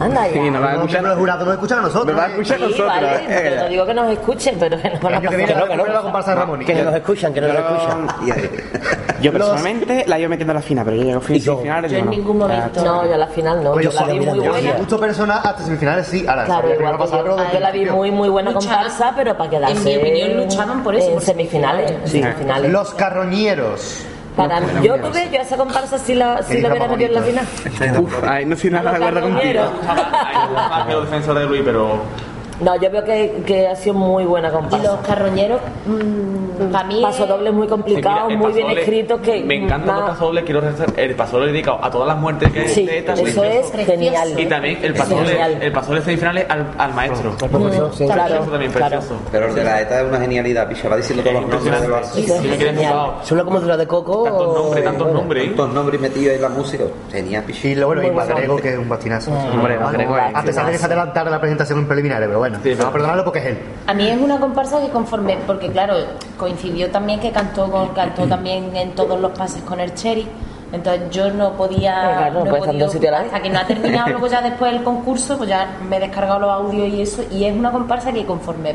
Anda 0.00 0.26
ya. 0.26 0.32
Sí, 0.32 0.50
no 0.50 0.60
va 0.60 0.66
a 0.66 0.72
Los 0.72 0.80
escuchar. 0.80 0.90
miembros 0.90 1.10
del 1.10 1.18
jurado 1.20 1.44
nos 1.44 1.54
escuchan 1.54 1.78
a 1.78 1.82
nosotros. 1.82 2.06
Nos 2.08 2.16
va 2.18 2.24
a 2.24 2.26
¿eh? 2.26 2.30
escuchar 2.32 2.56
Sí, 2.56 2.62
nosotros. 2.64 2.86
vale, 2.88 3.06
eh. 3.14 3.20
pero 3.28 3.56
no 3.62 3.68
digo 3.68 3.86
que 3.86 3.94
nos 3.94 4.10
escuchen, 4.10 4.56
pero 4.58 4.82
que 4.82 4.90
no 4.90 4.98
van 5.00 5.14
a 5.14 5.16
año 5.18 5.30
que 5.30 5.36
viene 5.36 5.52
pasar. 5.52 5.68
la, 5.78 5.84
la 5.92 6.00
comparsa 6.02 6.30
de 6.30 6.36
Ramón. 6.40 6.60
Que 6.64 6.74
no 6.74 6.84
nos 6.84 6.94
escuchan, 6.96 7.32
que 7.34 7.40
no 7.40 7.46
nos 7.48 7.56
escuchan. 7.56 8.06
Yo 9.22 9.32
personalmente 9.32 10.04
la 10.08 10.18
iba 10.18 10.28
metiendo 10.28 10.50
a 10.50 10.54
la 10.56 10.60
final, 10.62 10.84
pero 10.86 10.96
yo 10.96 11.02
llego 11.04 11.20
yo- 11.20 11.26
semifinales. 11.54 11.92
Yo 11.92 11.98
en 11.98 12.04
no. 12.06 12.10
ningún 12.10 12.36
momento. 12.38 12.84
No, 12.84 13.06
yo 13.06 13.14
a 13.14 13.16
la 13.16 13.26
final 13.28 13.62
no. 13.62 13.70
Oye, 13.70 13.84
Yo 13.84 13.92
la 13.92 14.06
vi 14.12 14.18
muy 14.20 14.38
buena. 14.40 14.60
mira. 14.60 14.78
Mucho 14.78 14.98
personas 14.98 15.46
hasta 15.46 15.62
semifinales 15.62 16.06
sí. 16.08 16.26
Ahora, 16.28 16.44
Claro, 16.46 16.68
que 16.68 16.74
igual 16.74 16.88
a 16.88 16.96
que 16.96 16.98
pasar, 17.04 17.24
yo, 17.24 17.60
la 17.60 17.70
vi 17.70 17.86
muy 17.86 18.10
muy 18.10 18.28
buena 18.28 18.52
comparsa, 18.52 19.12
pero 19.16 19.36
para 19.36 19.50
quedarse 19.50 19.76
En 19.76 19.84
mi 19.84 19.96
opinión, 19.96 20.36
luchaban 20.36 20.82
por 20.82 20.96
eso, 20.96 21.10
en 21.12 21.20
semifinales. 21.20 21.92
Los 22.70 22.92
carroñeros. 22.94 24.04
Para 24.36 24.60
mí, 24.60 24.66
yo 24.82 24.96
tuve, 24.96 25.28
yo 25.32 25.38
a 25.38 25.42
esa 25.42 25.56
comparsa 25.56 25.98
sí 25.98 26.14
la, 26.14 26.42
sí 26.42 26.56
Qué 26.56 26.60
la 26.60 26.68
hubiera 26.68 26.88
metido 26.88 27.08
en 27.08 27.14
la 27.14 27.22
final. 27.22 27.46
Uf, 28.02 28.24
ay, 28.24 28.44
no 28.44 28.54
estoy 28.54 28.70
nada 28.70 28.90
de 28.90 28.96
acuerdo 28.96 29.20
contigo. 29.22 29.62
Más 30.54 30.86
que 30.86 30.92
los 30.92 31.04
defensores 31.04 31.42
de 31.42 31.48
Luis, 31.48 31.62
pero. 31.64 32.00
No, 32.60 32.74
yo 32.80 32.90
veo 32.90 33.04
que, 33.04 33.42
que 33.46 33.68
ha 33.68 33.76
sido 33.76 33.94
muy 33.94 34.24
buena 34.24 34.48
Y 34.48 34.52
comparsa. 34.52 34.92
los 34.92 35.00
carroñeros, 35.06 35.60
mm, 35.86 36.45
para 36.56 36.84
mí. 36.88 37.00
Paso 37.02 37.26
doble 37.26 37.50
muy 37.52 37.66
complicado, 37.66 38.16
Sí, 38.16 38.22
mira, 38.22 38.32
el 38.34 38.38
muy 38.38 38.46
paso 38.46 38.54
bien 38.56 38.66
doble, 38.68 38.80
escrito 38.82 39.20
que 39.22 39.44
Me 39.44 39.54
encantan 39.56 39.86
nada- 39.86 40.00
los 40.00 40.10
pasodobles, 40.10 40.44
quiero 40.44 40.60
resaltar 40.60 41.00
el 41.00 41.14
pasodoble 41.14 41.52
dedicado 41.52 41.78
a 41.84 41.90
todas 41.90 42.08
las 42.08 42.16
muertes 42.18 42.52
que 42.52 42.68
Sí, 42.68 42.86
de 42.86 42.98
ETA. 42.98 43.12
eso 43.14 43.44
es 43.44 43.72
genial. 43.72 44.34
Y 44.40 44.46
también 44.46 44.78
el 44.82 44.92
Es 44.92 44.98
pasodoble, 45.00 45.28
genial. 45.30 45.58
el 45.62 45.72
pasodoble 45.72 46.02
semifinales 46.02 46.46
al, 46.48 46.66
al 46.78 46.94
maestro. 46.94 47.30
Profesor, 47.36 47.90
sí. 47.94 48.06
Claro, 48.06 48.34
Eso 48.34 48.50
también 48.50 48.72
claro. 48.72 48.98
precioso. 48.98 49.20
Pero 49.30 49.46
el 49.48 49.54
de 49.54 49.64
la 49.64 49.80
ETA 49.82 50.00
es 50.02 50.08
una 50.08 50.20
genialidad, 50.20 50.68
picha. 50.68 50.88
Va 50.88 50.96
diciendo 50.96 51.22
todos 51.22 51.42
los 51.42 51.50
nombres 51.50 51.80
de 51.82 51.88
los 51.88 52.06
Sí, 52.08 52.22
flipado. 52.22 53.14
Es 53.22 53.32
una 53.32 53.44
comodura 53.44 53.76
de 53.76 53.86
coco. 53.86 54.24
Tantos 54.24 54.54
nombres, 54.54 54.84
tantos 54.84 55.12
nombres. 55.12 55.46
Tantos 55.46 55.72
nombres 55.74 56.00
metidos 56.00 56.34
en 56.36 56.42
la 56.42 56.48
música. 56.48 56.84
Genial, 57.10 57.44
picha. 57.44 57.68
Y 57.68 57.74
lo 57.74 57.86
bueno, 57.86 58.02
y 58.02 58.06
Muy 58.06 58.14
bueno. 58.14 58.30
Magrego, 58.34 58.56
que 58.56 58.68
es 58.72 58.78
un 58.78 58.88
bastinazo. 58.88 59.30
Hombre, 59.32 59.78
Magrego 59.78 60.16
es- 60.18 60.34
A 60.34 60.42
pesar 60.42 60.66
de 60.66 60.72
que 60.72 60.78
se 60.78 60.86
adelantara 60.86 61.30
la 61.30 61.40
presentación 61.40 61.78
en 61.80 61.86
preliminares, 61.88 62.26
pero 62.28 62.38
bueno, 62.38 62.58
vamos 62.62 62.84
a 62.84 62.92
perdonarlo 62.92 63.24
porque 63.24 63.38
es 63.40 63.46
él. 63.46 63.58
A 63.86 63.94
mí 63.94 64.08
es 64.08 64.18
una 64.20 64.38
comparsa 64.38 64.80
que 64.80 64.88
conforme, 64.90 65.38
porque 65.46 65.68
claro, 65.70 65.94
coincidió 66.50 66.88
también 66.90 67.18
que 67.18 67.32
cantó 67.32 67.68
con, 67.70 67.88
cantó 67.88 68.24
también 68.26 68.74
en 68.76 68.92
todos 68.92 69.18
los 69.20 69.32
pases 69.32 69.62
con 69.62 69.80
el 69.80 69.92
Cherry. 69.94 70.26
Entonces 70.72 71.10
yo 71.10 71.30
no 71.32 71.52
podía, 71.52 71.92
Claro, 72.18 72.44
no 72.44 72.56
podido- 72.56 72.86
hasta 72.86 73.42
que 73.42 73.50
no 73.50 73.58
ha 73.58 73.66
terminado 73.66 74.08
luego 74.10 74.26
ya 74.28 74.40
después 74.42 74.72
del 74.72 74.82
concurso, 74.84 75.36
pues 75.36 75.48
ya 75.48 75.76
me 75.88 75.96
he 75.96 76.00
descargado 76.00 76.38
los 76.40 76.50
audios 76.50 76.88
y 76.88 77.02
eso, 77.02 77.22
y 77.32 77.44
es 77.44 77.56
una 77.56 77.70
comparsa 77.72 78.12
que 78.12 78.24
conforme 78.24 78.74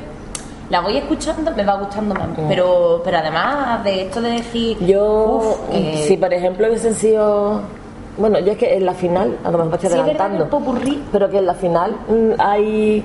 la 0.70 0.80
voy 0.82 0.98
escuchando 0.98 1.52
me 1.56 1.64
va 1.66 1.76
gustando 1.76 2.14
más. 2.16 2.28
Pero, 2.50 3.02
pero 3.06 3.18
además 3.18 3.84
de 3.86 4.02
esto 4.04 4.22
de 4.22 4.30
decir 4.32 4.78
Yo, 4.86 5.42
uf, 5.70 5.76
eh, 5.76 6.04
si 6.08 6.18
por 6.18 6.34
ejemplo 6.34 6.68
hubiesen 6.68 6.94
sido. 6.96 7.62
Bueno, 8.18 8.40
yo 8.40 8.52
es 8.54 8.58
que 8.58 8.76
en 8.76 8.86
la 8.86 8.94
final, 8.94 9.38
a 9.44 9.52
lo 9.52 9.58
mejor 9.58 9.66
me 9.72 9.76
estoy 9.76 9.90
Sí, 9.90 9.96
es 9.96 10.02
adelantando, 10.02 10.50
popurrí- 10.50 11.02
pero 11.12 11.30
que 11.30 11.38
en 11.38 11.46
la 11.46 11.54
final 11.56 11.92
mm, 12.10 12.32
hay 12.40 13.04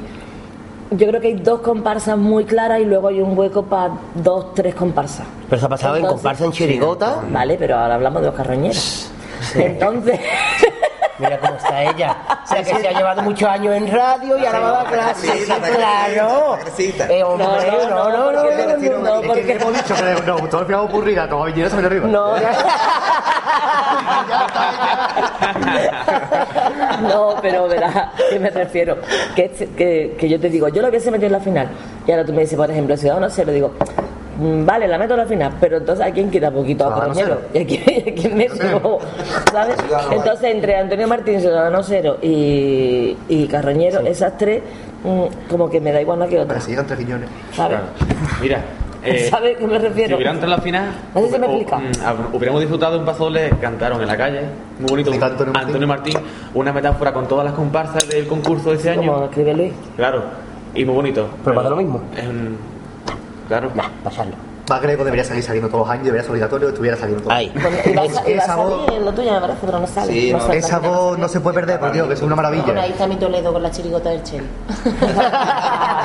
yo 0.91 1.09
creo 1.09 1.21
que 1.21 1.27
hay 1.29 1.35
dos 1.35 1.61
comparsas 1.61 2.17
muy 2.17 2.45
claras 2.45 2.81
y 2.81 2.85
luego 2.85 3.09
hay 3.09 3.21
un 3.21 3.37
hueco 3.39 3.63
para 3.65 3.91
dos, 4.15 4.55
tres 4.55 4.75
comparsas. 4.75 5.27
Pero 5.49 5.61
se 5.61 5.67
ha 5.67 5.69
pasado 5.69 5.97
en 5.97 6.03
Entonces- 6.03 6.23
comparsa 6.23 6.45
en 6.45 6.53
Chirigota. 6.53 7.17
Vale, 7.31 7.57
pero 7.59 7.77
ahora 7.79 7.95
hablamos 7.97 8.23
de 8.23 8.27
los 8.29 8.37
carroñeros. 8.37 9.11
Entonces, 9.55 10.21
Mira 11.19 11.39
cómo 11.39 11.55
está 11.55 11.83
ella. 11.83 12.15
O 12.45 12.47
sea 12.47 12.63
que 12.63 12.75
se 12.75 12.89
ha 12.89 12.93
llevado 12.93 13.23
muchos 13.23 13.49
años 13.49 13.75
en 13.75 13.91
radio 13.91 14.37
y 14.37 14.45
ahora 14.45 14.61
va 14.61 14.69
a 14.69 14.73
dar 14.85 14.93
clases. 14.93 15.25
Está 15.35 15.55
Sí, 15.55 15.61
crecida, 15.63 15.77
claro. 15.79 16.55
está 16.57 16.65
crecida. 16.65 17.07
Eh, 17.11 17.25
hombre, 17.25 17.47
no, 17.47 17.89
no, 17.89 18.11
no, 18.11 18.33
no, 18.33 18.43
porque- 18.43 18.91
no, 18.91 18.99
no, 18.99 19.03
no, 19.03 19.15
Es 19.15 19.21
que 19.23 19.27
porque- 19.29 19.53
hemos 19.53 19.75
dicho 19.75 19.95
que 19.95 20.23
nos 20.27 20.41
gustó 20.43 20.61
el 20.61 20.67
final 20.67 20.81
ocurrida, 20.83 21.27
toma 21.27 21.47
viñera, 21.47 21.71
se 21.71 21.77
me 21.77 21.87
arriba. 21.87 22.07
no, 22.07 22.37
no, 22.37 22.43
pero 27.43 27.69
verás, 27.69 28.09
¿qué 28.31 28.39
me 28.39 28.51
refiero? 28.51 28.97
Que, 29.35 29.51
que, 29.51 30.17
que 30.19 30.29
yo 30.29 30.41
te 30.41 30.49
digo, 30.49 30.69
yo 30.69 30.83
lo 30.83 30.89
hubiese 30.89 31.11
metido 31.11 31.27
en 31.27 31.33
la 31.33 31.41
final. 31.41 31.69
Y 32.07 32.11
ahora 32.11 32.25
tú 32.25 32.33
me 32.33 32.43
dices, 32.43 32.57
por 32.57 32.71
ejemplo, 32.71 32.97
Ciudadano 32.97 33.29
Cero, 33.31 33.53
digo, 33.53 33.73
mm, 34.39 34.65
vale, 34.65 34.89
la 34.89 34.99
meto 34.99 35.15
en 35.15 35.21
la 35.21 35.27
final, 35.27 35.53
pero 35.61 35.79
entonces 35.79 36.07
a 36.07 36.11
quién 36.11 36.31
quita 36.31 36.51
poquito 36.51 36.85
a 36.85 36.89
Ciudadano 36.89 37.15
Carroñero. 37.15 37.41
Y 37.55 37.59
a 37.59 37.67
quién, 37.67 38.09
a 38.09 38.15
quién 38.21 38.37
meto, 38.37 38.99
¿sabes? 39.53 39.77
Entonces, 40.11 40.55
entre 40.55 40.77
Antonio 40.77 41.09
Martín, 41.09 41.41
Ciudadano 41.41 41.83
Cero 41.83 42.19
y, 42.23 43.17
y 43.29 43.47
Carroñero, 43.49 44.01
esas 44.01 44.37
tres, 44.37 44.63
mm, 45.05 45.49
como 45.51 45.71
que 45.71 45.81
me 45.81 45.93
da 45.93 46.01
igual 46.01 46.19
una 46.19 46.29
que 46.29 46.41
otra, 46.41 46.59
tres 46.59 46.99
guiñones. 46.99 47.29
¿sabes? 47.53 47.79
Mira, 48.41 48.61
eh, 49.07 49.27
¿Sabes 49.31 49.57
a 49.57 49.59
qué 49.59 49.67
me 49.67 49.79
si 49.79 49.87
refiero? 49.87 50.17
hubiera 50.17 50.33
entrado 50.33 50.53
en 50.53 50.59
la 50.59 50.63
final, 50.63 50.91
No 51.15 51.21
sé 51.23 51.31
si 51.33 51.39
me 51.39 51.47
o- 51.47 51.51
explica. 51.51 51.79
mm, 51.79 51.93
hab- 52.05 52.35
hubiéramos 52.35 52.61
disfrutado 52.61 52.99
un 52.99 53.05
paso 53.05 53.25
doble 53.25 53.51
cantaron 53.61 54.01
en 54.03 54.07
la 54.09 54.17
calle, 54.17 54.41
muy 54.79 54.89
bonito. 54.91 55.11
Antonio 55.13 55.53
Martín. 55.53 55.67
Antonio 55.67 55.89
Martín, 55.89 56.19
una 56.55 56.73
metáfora 56.73 57.13
con 57.13 57.27
todas 57.29 57.45
las 57.45 57.55
comparsas 57.55 58.09
del 58.09 58.27
concurso 58.27 58.71
de 58.71 58.77
ese 58.77 58.91
año. 58.91 59.13
Como 59.13 59.25
escribe 59.27 59.55
Luis. 59.55 59.73
Claro, 59.97 60.23
y 60.75 60.85
muy 60.85 60.95
bonito. 60.95 61.29
Pero 61.45 61.57
pasa 61.57 61.71
lo 61.71 61.77
mismo. 61.77 62.01
Es 62.17 62.27
un- 62.27 62.57
Claro. 63.49 63.71
Pasarlo. 64.03 64.35
Más 64.69 64.83
Greco 64.83 65.05
debería 65.05 65.25
salir 65.25 65.45
saliendo 65.45 65.69
todos 65.69 65.87
los 65.87 65.91
años, 65.91 66.07
debería 66.07 66.23
ser 66.23 66.31
obligatorio 66.33 66.67
que 66.67 66.73
estuviera 66.73 66.97
saliendo 66.97 67.23
todos 67.23 67.37
Ahí. 67.37 67.53
Bueno, 67.55 67.77
iba 67.87 68.03
a, 68.03 68.05
Es 68.07 68.15
sa- 68.15 68.23
que 68.25 68.33
iba 68.33 68.43
a 68.43 68.45
esa 68.47 68.57
voz- 68.57 68.99
lo 69.05 69.13
tuyo, 69.13 69.33
me 69.33 69.41
parece, 69.41 69.59
pero 69.65 69.79
no 69.79 69.87
sale. 69.87 70.13
Sí, 70.13 70.33
no. 70.33 70.41
sale. 70.41 70.59
Esa 70.59 70.79
voz 70.81 71.19
no 71.19 71.29
se 71.29 71.41
puede 71.41 71.55
perder, 71.55 71.79
porque 71.79 71.95
digo 71.95 72.09
que 72.09 72.15
es 72.15 72.23
una 72.23 72.35
Bueno, 72.35 72.49
ahí 72.49 72.59
maravilla. 72.59 72.87
está 72.87 73.07
mi 73.07 73.17
Toledo 73.17 73.53
con 73.53 73.63
la 73.63 73.71
chirigota 73.71 74.11
del 74.11 74.23
Cheli. 74.25 74.47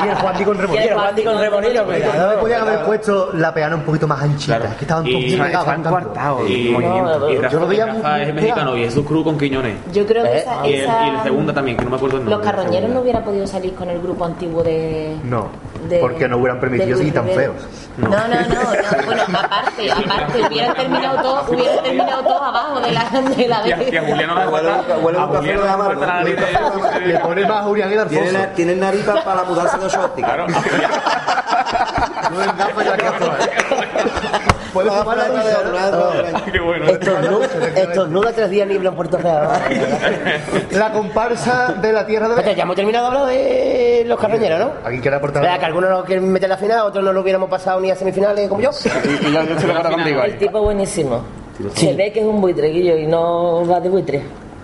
Y 0.04 0.08
el 0.08 0.16
Juan 0.16 0.34
con 0.34 0.38
Y 0.38 0.42
el 0.52 0.58
remolino. 0.58 0.96
Juan 0.96 1.16
con 1.24 1.40
remolino, 1.40 1.86
No 1.86 1.92
le 1.92 2.00
cuidado. 2.02 2.40
podían 2.40 2.62
haber 2.62 2.86
puesto 2.86 3.30
la 3.34 3.54
peana 3.54 3.76
un 3.76 3.82
poquito 3.82 4.08
más 4.08 4.22
anchita, 4.22 4.58
Claro. 4.58 4.72
es 4.72 4.78
que 4.78 4.84
estaban 4.86 5.08
Y- 5.08 5.36
todos 5.38 5.48
Están 5.50 5.84
coartados. 5.84 6.50
Y, 6.50 6.72
Yo 6.72 7.60
lo 7.60 7.68
veía 7.68 7.86
muy 7.88 7.98
Rafa 8.02 8.22
es 8.22 8.34
mexicano 8.34 8.78
y 8.78 8.84
Jesús 8.84 9.06
Cruz 9.06 9.24
con 9.24 9.38
Quiñones. 9.38 9.76
Yo 9.92 10.06
creo 10.06 10.24
que 10.24 10.30
¿Eh? 10.30 10.38
esa, 10.40 10.68
Y 10.68 10.74
el, 10.74 10.82
esa- 10.82 11.08
y 11.08 11.10
el 11.16 11.24
segundo 11.24 11.54
también, 11.54 11.78
que 11.78 11.84
no 11.84 11.90
me 11.90 11.96
acuerdo 11.98 12.18
el 12.18 12.26
nombre. 12.26 12.46
los 12.46 12.46
carroñeros 12.56 12.90
no 12.92 13.02
hubieran 13.02 13.24
podido 13.24 13.48
salir 13.48 13.74
con 13.74 13.90
el 13.90 14.00
grupo 14.02 14.26
antiguo 14.26 14.64
de. 14.64 15.16
No, 15.24 15.48
de- 15.90 16.00
porque 16.00 16.28
no 16.28 16.38
hubieran 16.38 16.60
permitido 16.60 16.98
seguir 16.98 17.14
tan 17.14 17.26
feos. 17.28 17.38
Rivero. 17.38 17.82
No, 17.98 18.10
no, 18.10 18.18
no, 18.28 18.38
no, 18.38 19.06
Bueno, 19.06 19.22
aparte, 19.40 19.92
aparte, 19.92 20.42
hubieran 20.48 20.76
terminado 20.76 21.22
todos, 21.22 21.50
hubieran 21.50 21.84
terminado 21.84 22.24
todos 22.24 22.42
abajo 22.42 22.80
de 22.80 22.92
la 22.92 23.04
de 23.36 23.48
la 23.48 23.62
a, 23.64 23.68
y 23.92 23.98
a 23.98 24.02
Julián 24.02 24.28
no 24.28 24.36
le 24.36 24.46
no 25.58 25.64
le 25.64 25.70
amargo. 25.70 25.84
aguanta 25.92 26.06
la 26.08 26.14
nariz 26.24 26.36
de- 27.00 27.08
Le 27.08 27.20
pone 27.20 27.46
más 27.46 27.58
a 27.58 27.64
Julián 27.64 27.92
y 27.94 27.98
al 27.98 28.08
Tiene, 28.08 28.76
nariz 28.76 29.04
pa- 29.04 29.24
para 29.24 29.36
la 29.38 29.44
mudanza 29.44 29.78
de 29.78 29.86
óptica. 30.06 30.28
Claro. 30.28 30.48
No 32.32 32.42
es 32.42 32.58
gafa 32.58 32.82
y 32.82 32.86
la 32.88 32.96
gafa. 33.04 33.26
Puedes 34.74 34.94
fumar 34.94 35.18
la. 35.18 36.46
Qué 36.52 36.60
bueno. 36.60 36.86
Estornuda, 36.86 37.46
estornuda 37.76 38.34
tres 38.34 38.50
días 38.50 38.68
libre 38.68 38.88
en 38.88 38.96
Puerto 38.96 39.18
Real. 39.18 39.50
La 40.72 40.92
comparsa 40.92 41.74
de 41.82 41.92
la 41.94 42.06
tierra 42.06 42.30
de 42.30 42.36
Belén. 42.36 42.56
ya 42.56 42.64
hemos 42.64 42.76
terminado 42.76 43.10
de 43.10 43.18
hablar 43.18 43.34
de 43.34 44.04
los 44.06 44.20
carroñeros, 44.20 44.60
¿no? 44.60 44.72
¿Alguien 44.84 45.02
quiere 45.02 45.18
aportar 45.18 45.42
Vea 45.42 45.60
que 45.60 45.66
algunos 45.66 45.90
no 45.90 46.04
quieren 46.04 46.32
meter 46.32 46.50
la 46.50 46.58
final, 46.58 46.82
otros 46.82 47.04
no 47.04 47.14
lo 47.14 47.22
hubiéramos 47.22 47.50
pasado 47.50 47.80
ni 47.80 47.92
a 47.92 47.96
semifinales 47.96 48.48
como 48.50 48.62
yo. 48.62 48.70
Y, 48.72 49.34
contigo. 49.94 50.24
El 50.24 50.38
tipo 50.38 50.62
buenísimo. 50.62 51.22
Se 51.74 51.94
ve 51.94 52.12
que 52.12 52.22
es 52.22 52.26
un 52.26 52.42
buitreguillo 52.42 52.98
y 52.98 53.08
no 53.08 53.66
va 53.68 53.80
de 53.80 53.90
buitre. 53.90 54.24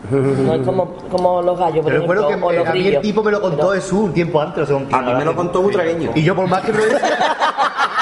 No 0.10 0.54
es 0.54 0.62
como, 0.66 0.94
como 1.12 1.42
los 1.42 1.60
gallos, 1.60 1.84
Pero 1.86 2.00
recuerdo 2.00 2.28
ejemplo, 2.30 2.50
que 2.50 2.56
o 2.56 2.60
los 2.60 2.68
a 2.70 2.74
mí 2.74 2.88
el 2.88 3.02
tipo 3.02 3.22
me 3.24 3.32
lo 3.32 3.42
contó 3.42 3.58
Pero- 3.58 3.72
Jesús 3.74 4.00
un 4.00 4.14
tiempo 4.14 4.42
antes. 4.42 4.70
A 4.70 5.02
mí 5.02 5.14
me 5.18 5.26
lo 5.26 5.36
contó 5.36 5.62
Butragueño. 5.62 6.12
Y 6.16 6.24
yo 6.24 6.34
por 6.36 6.48
más 6.48 6.62
que 6.62 6.72
me 6.72 6.80
lo 6.80 6.86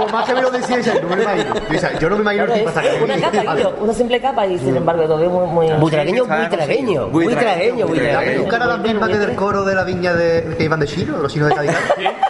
por 0.00 0.12
más 0.12 0.26
que 0.26 0.34
me 0.34 0.42
lo 0.42 0.50
decía, 0.50 0.76
decía, 0.76 0.94
no 1.02 1.08
me 1.08 1.16
lo 1.16 1.22
imagino. 1.22 1.54
Yo 1.54 1.60
decía, 1.70 1.98
yo 1.98 2.08
no 2.10 2.16
me 2.16 2.22
imagino 2.22 2.44
Claro, 2.46 2.54
el 2.54 2.58
tipo 2.60 2.68
hasta 2.68 2.82
es 2.90 2.96
que 2.96 3.04
una 3.04 3.20
capa, 3.30 3.68
una 3.80 3.92
simple 3.94 4.20
capa 4.20 4.46
y 4.46 4.58
sin 4.58 4.76
embargo 4.76 5.02
todo 5.04 5.22
es 5.22 5.30
muy... 5.30 5.46
muy 5.68 5.80
Buitragueño, 5.80 6.24
buitragueño. 6.26 7.08
Buitragueño, 7.08 7.86
¿Tu 7.86 7.92
buitragueño. 7.92 8.48
cara 8.48 8.66
la 8.66 8.76
misma 8.76 9.08
que 9.08 9.18
del 9.18 9.34
coro 9.36 9.64
de 9.64 9.74
la 9.74 9.84
viña 9.84 10.14
de 10.14 10.54
que 10.56 10.64
iban 10.64 10.80
de 10.80 10.86
Chino, 10.86 11.16
los 11.18 11.32
chinos 11.32 11.48
de 11.48 11.54
Cádiz? 11.54 11.70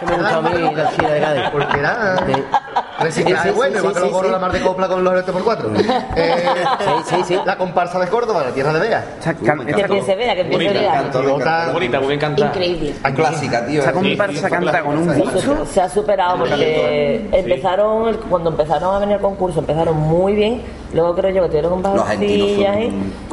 Que 0.01 0.05
me 0.07 0.13
gusta 0.17 0.37
a 0.37 0.41
mí 0.41 0.49
la 0.75 0.89
china 0.91 1.09
de 1.09 1.19
Cádiz. 1.21 1.43
Porque 1.51 1.79
era 1.79 2.17
Sí. 2.25 2.33
reciclaje 2.99 3.43
Sí, 3.43 3.49
sí, 3.49 3.55
bueno, 3.55 3.73
sí, 3.73 3.79
igual 3.79 3.93
que 3.93 3.99
sí, 3.99 4.05
los 4.05 4.11
gorros 4.11 4.21
sí. 4.21 4.25
de 4.27 4.31
la 4.31 4.39
mar 4.39 4.51
de 4.51 4.59
copla 4.61 4.87
con 4.87 5.03
los 5.03 5.23
por 5.23 5.43
4 5.43 5.71
eh, 6.15 6.43
Sí, 6.79 6.91
sí, 7.15 7.23
sí. 7.27 7.39
La 7.45 7.57
comparsa 7.57 7.99
de 7.99 8.07
Córdoba, 8.07 8.43
la 8.43 8.51
tierra 8.51 8.73
de 8.73 8.79
Bea. 8.79 9.05
Que 9.21 10.01
se 10.01 10.15
vea, 10.15 10.35
que 10.35 10.43
Bonita, 10.43 10.73
vea. 10.73 11.03
Muy 11.13 11.73
bonita, 11.73 11.99
muy 11.99 12.07
bien 12.09 12.19
cantada. 12.19 12.47
Increíble. 12.49 12.93
Clásica, 13.15 13.65
tío. 13.65 13.81
esa 13.81 13.91
Sí, 13.91 13.95
comparsa 13.95 14.47
sí, 14.47 14.53
canta 14.53 14.81
con 14.83 14.97
un 14.97 15.05
Se 15.05 15.11
ha 15.11 15.23
gusto. 15.23 15.39
super- 15.41 15.67
se 15.67 15.81
ha 15.81 15.89
superado 15.89 16.37
porque 16.39 17.27
empezaron 17.65 18.07
el- 18.07 18.17
cuando 18.19 18.49
empezaron 18.49 18.95
a 18.95 18.99
venir 18.99 19.15
al 19.15 19.21
concurso 19.21 19.59
empezaron 19.59 19.95
muy 19.97 20.33
bien. 20.33 20.61
Luego 20.93 21.15
creo 21.15 21.29
yo 21.31 21.43
que 21.43 21.47
tuvieron 21.49 21.73
un 21.73 21.81
bajillas 21.83 22.75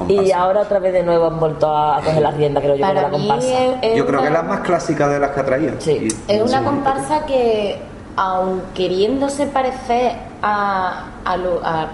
un 0.01 0.11
y 0.11 0.31
ahora 0.33 0.61
otra 0.63 0.79
vez 0.79 0.93
de 0.93 1.03
nuevo 1.03 1.27
han 1.27 1.41
vuelto 1.41 1.67
a, 1.69 1.97
a 1.97 2.01
coger 2.03 2.23
la 2.23 2.31
rienda 2.31 2.61
creo 2.61 2.77
yo 2.77 2.83
Para 2.83 3.03
la 3.03 3.11
comparsa. 3.11 3.47
es, 3.49 3.77
es 3.83 3.97
Yo 3.97 4.07
creo 4.07 4.21
que 4.21 4.27
es 4.27 4.33
la 4.33 4.43
más 4.43 4.61
clásica 4.61 5.09
de 5.09 5.19
las 5.19 5.31
que 5.31 5.41
ha 5.41 5.45
traído. 5.45 5.75
Sí. 5.79 6.09
Y- 6.29 6.33
Es 6.33 6.43
una 6.43 6.63
comparsa 6.63 7.25
que, 7.27 7.79
aun 8.17 8.63
queriéndose 8.75 9.47
parecer 9.47 10.13
a, 10.43 11.05
a 11.25 11.37
lo- 11.37 11.61
a- 11.65 11.89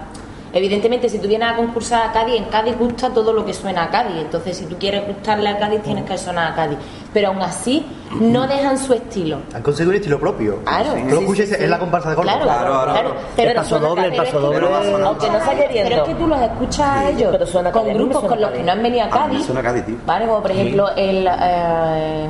Evidentemente, 0.57 1.09
si 1.09 1.19
tú 1.19 1.27
vienes 1.27 1.51
a 1.51 1.55
concursar 1.57 2.09
a 2.09 2.11
Cádiz, 2.13 2.35
en 2.37 2.45
Cádiz 2.45 2.77
gusta 2.79 3.09
todo 3.09 3.33
lo 3.33 3.45
que 3.45 3.53
suena 3.53 3.83
a 3.83 3.89
Cádiz. 3.89 4.15
Entonces, 4.21 4.55
si 4.55 4.65
tú 4.65 4.77
quieres 4.79 5.05
gustarle 5.05 5.49
a 5.49 5.57
Cádiz, 5.59 5.81
tienes 5.83 6.05
que 6.05 6.17
sonar 6.17 6.53
a 6.53 6.55
Cádiz. 6.55 6.77
Pero 7.13 7.27
aún 7.27 7.41
así, 7.41 7.85
no 8.21 8.47
dejan 8.47 8.77
su 8.77 8.93
estilo. 8.93 9.39
Han 9.53 9.61
conseguido 9.61 9.89
un 9.91 9.95
estilo 9.97 10.17
propio. 10.17 10.59
Claro. 10.63 10.93
Tú 10.93 11.13
lo 11.15 11.19
escuchas, 11.19 11.51
es 11.51 11.69
la 11.69 11.77
comparsa 11.77 12.11
de 12.11 12.15
Córdoba. 12.15 12.37
Claro, 12.41 12.55
Claro, 12.55 12.71
claro. 12.85 12.91
claro. 13.09 13.15
Pero 13.35 13.49
El 13.51 13.55
paso 13.57 13.69
suena 13.69 13.87
doble, 13.89 14.05
el 14.07 14.15
paso 14.15 14.31
Pero 14.31 14.37
es 14.37 14.49
que 14.49 14.55
doble. 14.55 14.59
tú 14.91 14.97
los 14.97 15.07
Aunque 15.07 15.27
no 15.27 15.33
escuchas- 15.37 15.43
sea 15.57 15.67
queriendo. 15.67 15.89
Pero 15.89 16.01
es 16.03 16.07
que 16.09 16.15
tú 16.15 16.27
los 16.27 16.41
escuchas 16.41 16.87
a 16.87 17.09
ellos 17.09 17.29
pero 17.33 17.45
suena 17.47 17.71
con 17.73 17.81
Cádiz, 17.83 17.95
grupos 17.97 18.13
suena 18.21 18.29
con 18.29 18.41
los 18.41 18.51
que 18.51 18.63
no 18.63 18.71
han 18.71 18.83
venido 18.83 19.03
a 19.05 19.09
Cádiz. 19.09 19.45
suena 19.45 19.61
Cádiz, 19.61 19.85
tío. 19.85 19.95
¿Vale? 20.05 20.25
Como 20.25 20.41
por 20.41 20.51
ejemplo 20.51 20.89
el 20.95 21.27
eh, 21.27 22.25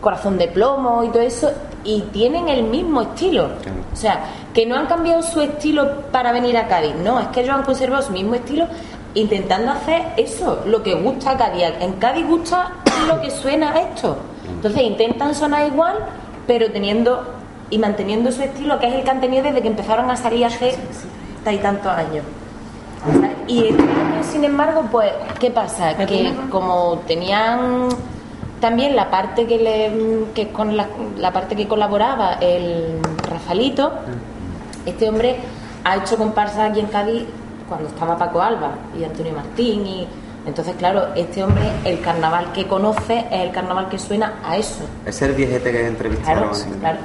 Corazón 0.00 0.38
de 0.38 0.46
Plomo 0.48 1.02
y 1.02 1.08
todo 1.08 1.22
eso. 1.22 1.50
Y 1.82 2.02
tienen 2.12 2.48
el 2.48 2.62
mismo 2.62 3.02
estilo. 3.02 3.46
O 3.92 3.96
sea, 3.96 4.20
que 4.54 4.66
no 4.66 4.76
han 4.76 4.86
cambiado 4.86 5.22
su 5.22 5.40
estilo 5.40 6.02
para 6.12 6.32
venir 6.32 6.56
a 6.56 6.66
Cádiz. 6.66 6.94
No, 6.96 7.20
es 7.20 7.28
que 7.28 7.40
ellos 7.40 7.54
han 7.54 7.62
conservado 7.62 8.02
su 8.02 8.12
mismo 8.12 8.34
estilo 8.34 8.66
intentando 9.14 9.72
hacer 9.72 10.02
eso, 10.16 10.62
lo 10.66 10.82
que 10.82 10.94
gusta 10.94 11.32
a 11.32 11.36
Cádiz. 11.36 11.72
En 11.80 11.92
Cádiz 11.94 12.26
gusta 12.26 12.72
lo 13.08 13.20
que 13.20 13.30
suena 13.30 13.72
a 13.72 13.80
esto. 13.80 14.16
Entonces 14.48 14.82
intentan 14.82 15.34
sonar 15.34 15.66
igual, 15.66 15.96
pero 16.46 16.70
teniendo 16.70 17.34
y 17.70 17.78
manteniendo 17.78 18.32
su 18.32 18.42
estilo, 18.42 18.78
que 18.78 18.88
es 18.88 18.94
el 18.94 19.04
que 19.04 19.10
han 19.10 19.20
tenido 19.20 19.44
desde 19.44 19.62
que 19.62 19.68
empezaron 19.68 20.10
a 20.10 20.16
salir 20.16 20.44
hace 20.44 20.76
y 21.50 21.56
tantos 21.58 21.92
años. 21.92 22.24
Y 23.46 23.68
este 23.68 23.82
sin 24.32 24.44
embargo, 24.44 24.84
pues, 24.90 25.10
¿qué 25.38 25.50
pasa? 25.50 25.96
Que 25.96 26.32
como 26.50 27.00
tenían 27.06 27.88
también 28.60 28.94
la 28.94 29.10
parte 29.10 29.46
que 29.46 29.58
le 29.58 30.26
que 30.34 30.48
con 30.48 30.76
la, 30.76 30.86
la 31.16 31.32
parte 31.32 31.56
que 31.56 31.66
colaboraba 31.66 32.34
el 32.34 33.00
Rafalito, 33.28 33.92
este 34.90 35.08
hombre 35.08 35.36
ha 35.84 35.96
hecho 35.96 36.16
comparsa 36.16 36.66
aquí 36.66 36.80
en 36.80 36.86
Cádiz 36.86 37.24
cuando 37.68 37.88
estaba 37.88 38.18
Paco 38.18 38.42
Alba 38.42 38.72
y 38.98 39.04
Antonio 39.04 39.32
Martín 39.32 39.86
y 39.86 40.06
entonces 40.46 40.74
claro, 40.76 41.08
este 41.14 41.42
hombre 41.44 41.62
el 41.84 42.00
carnaval 42.00 42.52
que 42.52 42.66
conoce 42.66 43.26
es 43.30 43.42
el 43.42 43.50
carnaval 43.50 43.88
que 43.88 43.98
suena 43.98 44.34
a 44.44 44.56
eso. 44.56 44.84
Es 45.04 45.20
el 45.22 45.32
viejete 45.32 45.70
que 45.70 45.86
entrevistaron. 45.86 46.50
Claro, 46.50 46.78
claro. 46.80 46.98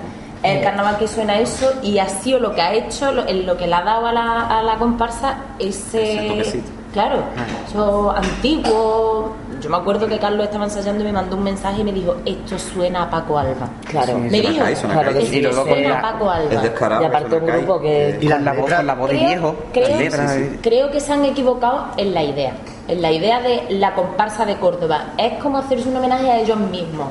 El 0.44 0.62
carnaval 0.62 0.98
que 0.98 1.08
suena 1.08 1.34
a 1.34 1.40
eso 1.40 1.74
y 1.82 1.98
ha 1.98 2.08
sido 2.08 2.40
lo 2.40 2.54
que 2.54 2.62
ha 2.62 2.74
hecho, 2.74 3.12
lo, 3.12 3.24
lo 3.24 3.58
que 3.58 3.66
le 3.66 3.74
ha 3.74 3.84
dado 3.84 4.06
a 4.08 4.14
la, 4.14 4.60
a 4.60 4.62
la 4.62 4.76
comparsa 4.78 5.38
Ese 5.58 6.40
ese. 6.40 6.62
Claro, 6.94 7.24
eso 7.68 8.12
antiguo. 8.12 9.34
Yo 9.66 9.72
me 9.72 9.78
acuerdo 9.78 10.08
que 10.08 10.20
Carlos 10.20 10.46
estaba 10.46 10.66
ensayando 10.66 11.02
y 11.04 11.08
me 11.08 11.12
mandó 11.14 11.36
un 11.36 11.44
mensaje 11.44 11.82
y 11.82 11.84
me 11.84 11.92
dijo: 11.92 12.16
Esto 12.24 12.60
suena 12.60 13.02
a 13.02 13.10
Paco 13.10 13.40
Alba. 13.40 13.68
claro 13.90 14.20
Me 14.20 14.30
Suena 14.30 14.50
dijo: 14.70 14.88
Claro 14.88 15.14
que 15.14 15.22
sí. 15.26 15.42
Suena 15.42 15.90
la- 15.90 15.98
a 15.98 16.02
Paco 16.04 16.30
Alba. 16.30 16.54
Es 16.54 16.62
descarado. 16.62 17.02
y 17.02 17.06
aparte 17.06 17.36
un 17.36 17.46
grupo 17.48 17.82
que 17.82 18.18
Y 18.22 18.26
Y 18.26 18.28
las 18.30 18.42
la 18.44 18.54
voz, 18.54 18.70
la 18.70 18.94
voz 18.94 19.10
de 19.10 19.16
Creo- 19.18 19.28
viejo. 19.28 19.56
creo- 19.74 19.88
eh, 19.88 20.60
Creo 20.62 20.92
que 20.92 21.00
se 21.00 21.14
han 21.14 21.26
equivocado 21.26 21.88
en 21.98 22.14
la 22.14 22.22
idea, 22.24 22.54
en 22.88 23.02
la 23.02 23.12
idea 23.12 23.42
de 23.42 23.64
la 23.72 23.96
comparsa 23.96 24.46
de 24.46 24.56
Córdoba. 24.58 25.14
Es 25.18 25.42
como 25.42 25.58
hacerse 25.58 25.90
un 25.90 25.98
homenaje 25.98 26.30
a 26.30 26.40
ellos 26.42 26.60
mismos. 26.60 27.08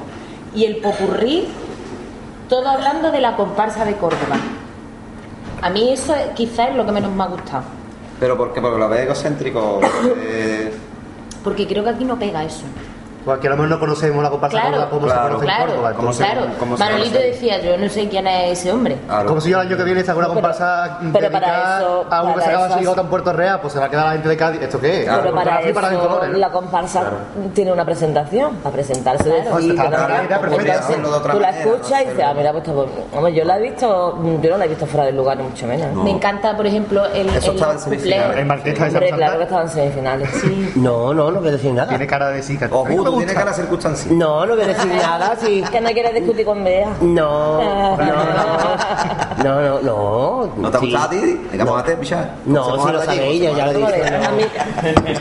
Y 0.54 0.64
el 0.64 0.76
popurrí, 0.76 1.48
todo 2.48 2.68
hablando 2.68 3.10
de 3.10 3.20
la 3.20 3.34
comparsa 3.34 3.84
de 3.84 3.96
Córdoba. 3.96 4.36
A 5.60 5.70
mí 5.70 5.90
eso 5.90 6.14
es- 6.14 6.28
quizás 6.36 6.68
es 6.68 6.76
lo 6.76 6.86
que 6.86 6.92
menos 6.92 7.10
me 7.10 7.24
ha 7.24 7.26
gustado. 7.26 7.64
Pero 8.20 8.36
¿por 8.38 8.52
qué? 8.52 8.60
Porque 8.60 8.78
lo 8.78 8.88
ves 8.88 9.00
egocéntrico. 9.00 9.80
eh, 10.24 10.72
Porque 11.44 11.66
creo 11.66 11.84
que 11.84 11.90
aquí 11.90 12.04
no 12.04 12.18
pega 12.18 12.42
eso. 12.42 12.64
Pues 13.24 13.38
aquí 13.38 13.46
a 13.46 13.50
lo 13.50 13.56
mejor 13.56 13.70
no 13.70 13.80
conocemos 13.80 14.22
la 14.22 14.28
comparsa 14.30 14.60
Claro, 14.60 14.70
córdoba 14.90 14.90
como 14.90 15.06
claro, 15.06 15.22
se 15.22 15.28
conoce 15.30 15.44
en 15.44 15.48
Claro, 15.54 15.70
Córdoba. 15.70 15.92
como 15.94 16.10
entonces, 16.10 16.26
claro. 16.26 16.46
cómo 16.58 16.76
se 16.76 16.84
Manolito 16.84 17.10
conoce. 17.10 17.26
decía, 17.26 17.60
yo 17.62 17.76
no 17.78 17.88
sé 17.88 18.08
quién 18.08 18.26
es 18.26 18.58
ese 18.58 18.72
hombre. 18.72 18.98
Claro. 19.06 19.28
Como 19.28 19.40
si 19.40 19.50
yo 19.50 19.60
el 19.60 19.66
año 19.68 19.76
que 19.78 19.84
viene 19.84 20.04
saco 20.04 20.18
una 20.18 20.28
comparsa 20.28 20.98
pero 21.00 21.30
para 21.32 21.46
dedicada 21.46 21.78
eso- 21.80 22.06
a 22.10 22.22
uno 22.22 22.34
que 22.34 22.40
se 22.42 22.48
acaba 22.50 22.68
de 22.68 22.84
en 23.00 23.06
Puerto 23.08 23.32
Real, 23.32 23.60
pues 23.60 23.72
se 23.72 23.78
va 23.78 23.86
a 23.86 23.88
quedar 23.88 24.06
la 24.06 24.12
gente 24.12 24.28
de 24.28 24.36
Cádiz. 24.36 24.60
¿Esto 24.62 24.80
qué 24.80 24.98
es? 25.00 25.04
Claro. 25.04 25.22
Pero 25.22 25.34
Pues 25.34 25.44
para 25.74 25.88
en 25.88 25.94
eso 25.94 26.08
colores, 26.08 26.30
¿no? 26.32 26.38
la 26.38 26.50
comparsa 26.50 27.02
tiene 27.54 27.72
una 27.72 27.84
presentación, 27.84 28.56
para 28.56 28.74
presentarse 28.74 29.24
Claro. 29.24 29.36
decir 29.38 29.50
Pues 29.52 29.64
que 29.64 29.70
está 29.72 29.82
no, 29.84 29.88
idea 29.96 30.06
pues 30.18 30.40
perfecta. 30.40 30.62
entonces 30.62 30.84
Hacerlo 30.84 31.10
de 31.10 31.16
otra 31.16 31.32
tú 31.32 31.40
la 31.40 31.50
escuchas 31.50 32.02
y 32.02 32.04
dices, 32.10 32.24
ah, 32.26 32.34
mira, 32.36 32.52
pues 32.52 32.64
está, 32.64 32.74
vamos, 33.14 33.32
yo 33.32 33.44
la 33.44 33.56
he 33.58 33.62
visto, 33.62 34.18
yo 34.42 34.50
no 34.50 34.56
la 34.58 34.64
he 34.64 34.68
visto 34.68 34.86
fuera 34.86 35.06
del 35.06 35.16
lugar, 35.16 35.36
ni 35.38 35.44
mucho 35.44 35.66
menos. 35.66 35.92
No. 35.94 36.04
Me 36.04 36.10
encanta, 36.10 36.54
por 36.56 36.66
ejemplo, 36.66 37.06
el, 37.06 37.28
Eso 37.30 37.52
estaba 37.52 37.72
en 37.72 37.78
semifinales. 37.80 38.36
En 38.36 38.50
Hombre, 38.50 39.10
claro 39.12 39.36
que 39.38 39.42
estaba 39.44 39.62
en 39.62 39.68
semifinales. 39.70 40.30
Sí. 40.42 40.72
No, 40.76 41.14
no, 41.14 41.30
no 41.30 41.40
voy 41.40 41.48
a 41.48 41.52
decir 41.52 41.72
nada. 41.72 41.88
Tiene 41.88 42.06
cara 42.06 42.28
de 42.28 42.42
zika. 42.42 42.68
Ojo, 43.14 43.20
A 43.20 43.20
mí 43.20 43.26
me 43.26 43.34
tú 43.34 43.34
gusta. 43.34 43.34
tienes 43.34 43.34
cara 43.34 43.50
de 43.50 43.56
circunstancia. 43.56 44.12
No, 44.12 44.46
no 44.46 44.54
voy 44.54 44.64
a 44.64 44.66
decir 44.68 44.86
nada, 44.94 45.36
sí. 45.40 45.64
Que 45.72 45.80
no 45.80 45.90
quieres 45.90 46.14
discutir 46.14 46.44
con 46.44 46.64
Bea. 46.64 46.88
No, 47.00 47.62
no, 47.62 47.96
no, 49.42 49.60
no, 49.62 49.80
no. 49.80 50.50
¿No 50.56 50.70
te 50.70 50.76
ha 50.76 50.80
sí. 50.80 50.86
gustado 50.86 51.06
a 51.06 51.10
ti? 51.10 51.40
No, 52.46 52.86
si 52.86 52.92
lo 52.92 53.02
sabe 53.02 53.26
ella, 53.28 53.50
ya 53.52 53.66
lo 53.72 53.86
A 53.86 53.90
dije. 53.90 54.02
mí, 54.36 54.44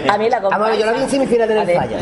a 0.10 0.18
mí 0.18 0.30
la 0.30 0.42
comparsa... 0.42 0.58
Vamos 0.58 0.68
a 0.68 0.72
ver, 0.72 0.80
yo 0.80 0.86
la 0.86 0.92
vi 0.94 1.02
en 1.04 1.10
semifinales 1.10 1.58
en 1.58 1.70
el 1.70 1.76
falla. 1.78 1.98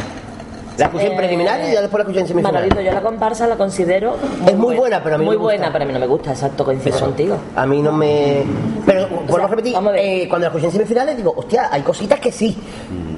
La 0.78 0.86
escuché 0.86 1.08
en 1.08 1.12
eh, 1.14 1.18
preliminares 1.18 1.70
y 1.70 1.74
ya 1.74 1.82
después 1.82 2.00
la 2.00 2.04
escuché 2.04 2.20
en 2.22 2.28
semifinales. 2.28 2.70
Manolito, 2.70 2.82
yo 2.82 2.94
la 2.94 3.02
comparsa 3.02 3.46
la 3.48 3.56
considero... 3.58 4.16
Es 4.48 4.56
muy 4.56 4.76
buena, 4.76 5.04
pero 5.04 5.16
a 5.16 5.18
mí 5.18 5.26
no 5.26 5.30
Muy 5.32 5.38
me 5.38 5.44
gusta. 5.44 5.58
buena, 5.58 5.72
pero 5.74 5.84
a 5.84 5.88
mí 5.88 5.94
no 5.94 6.00
me 6.00 6.08
gusta, 6.08 6.32
exacto, 6.32 6.64
coincido 6.66 7.00
contigo. 7.00 7.38
A 7.56 7.66
mí 7.66 7.82
no 7.82 7.92
me. 7.92 8.44
Pero 8.86 9.08
vuelvo 9.28 9.46
a 9.46 9.50
repetir, 9.50 9.76
eh, 9.96 10.28
cuando 10.30 10.46
la 10.46 10.48
escuché 10.48 10.66
en 10.68 10.72
semifinales 10.72 11.18
digo, 11.18 11.34
hostia, 11.36 11.70
hay 11.72 11.82
cositas 11.82 12.20
que 12.20 12.32
sí, 12.32 12.58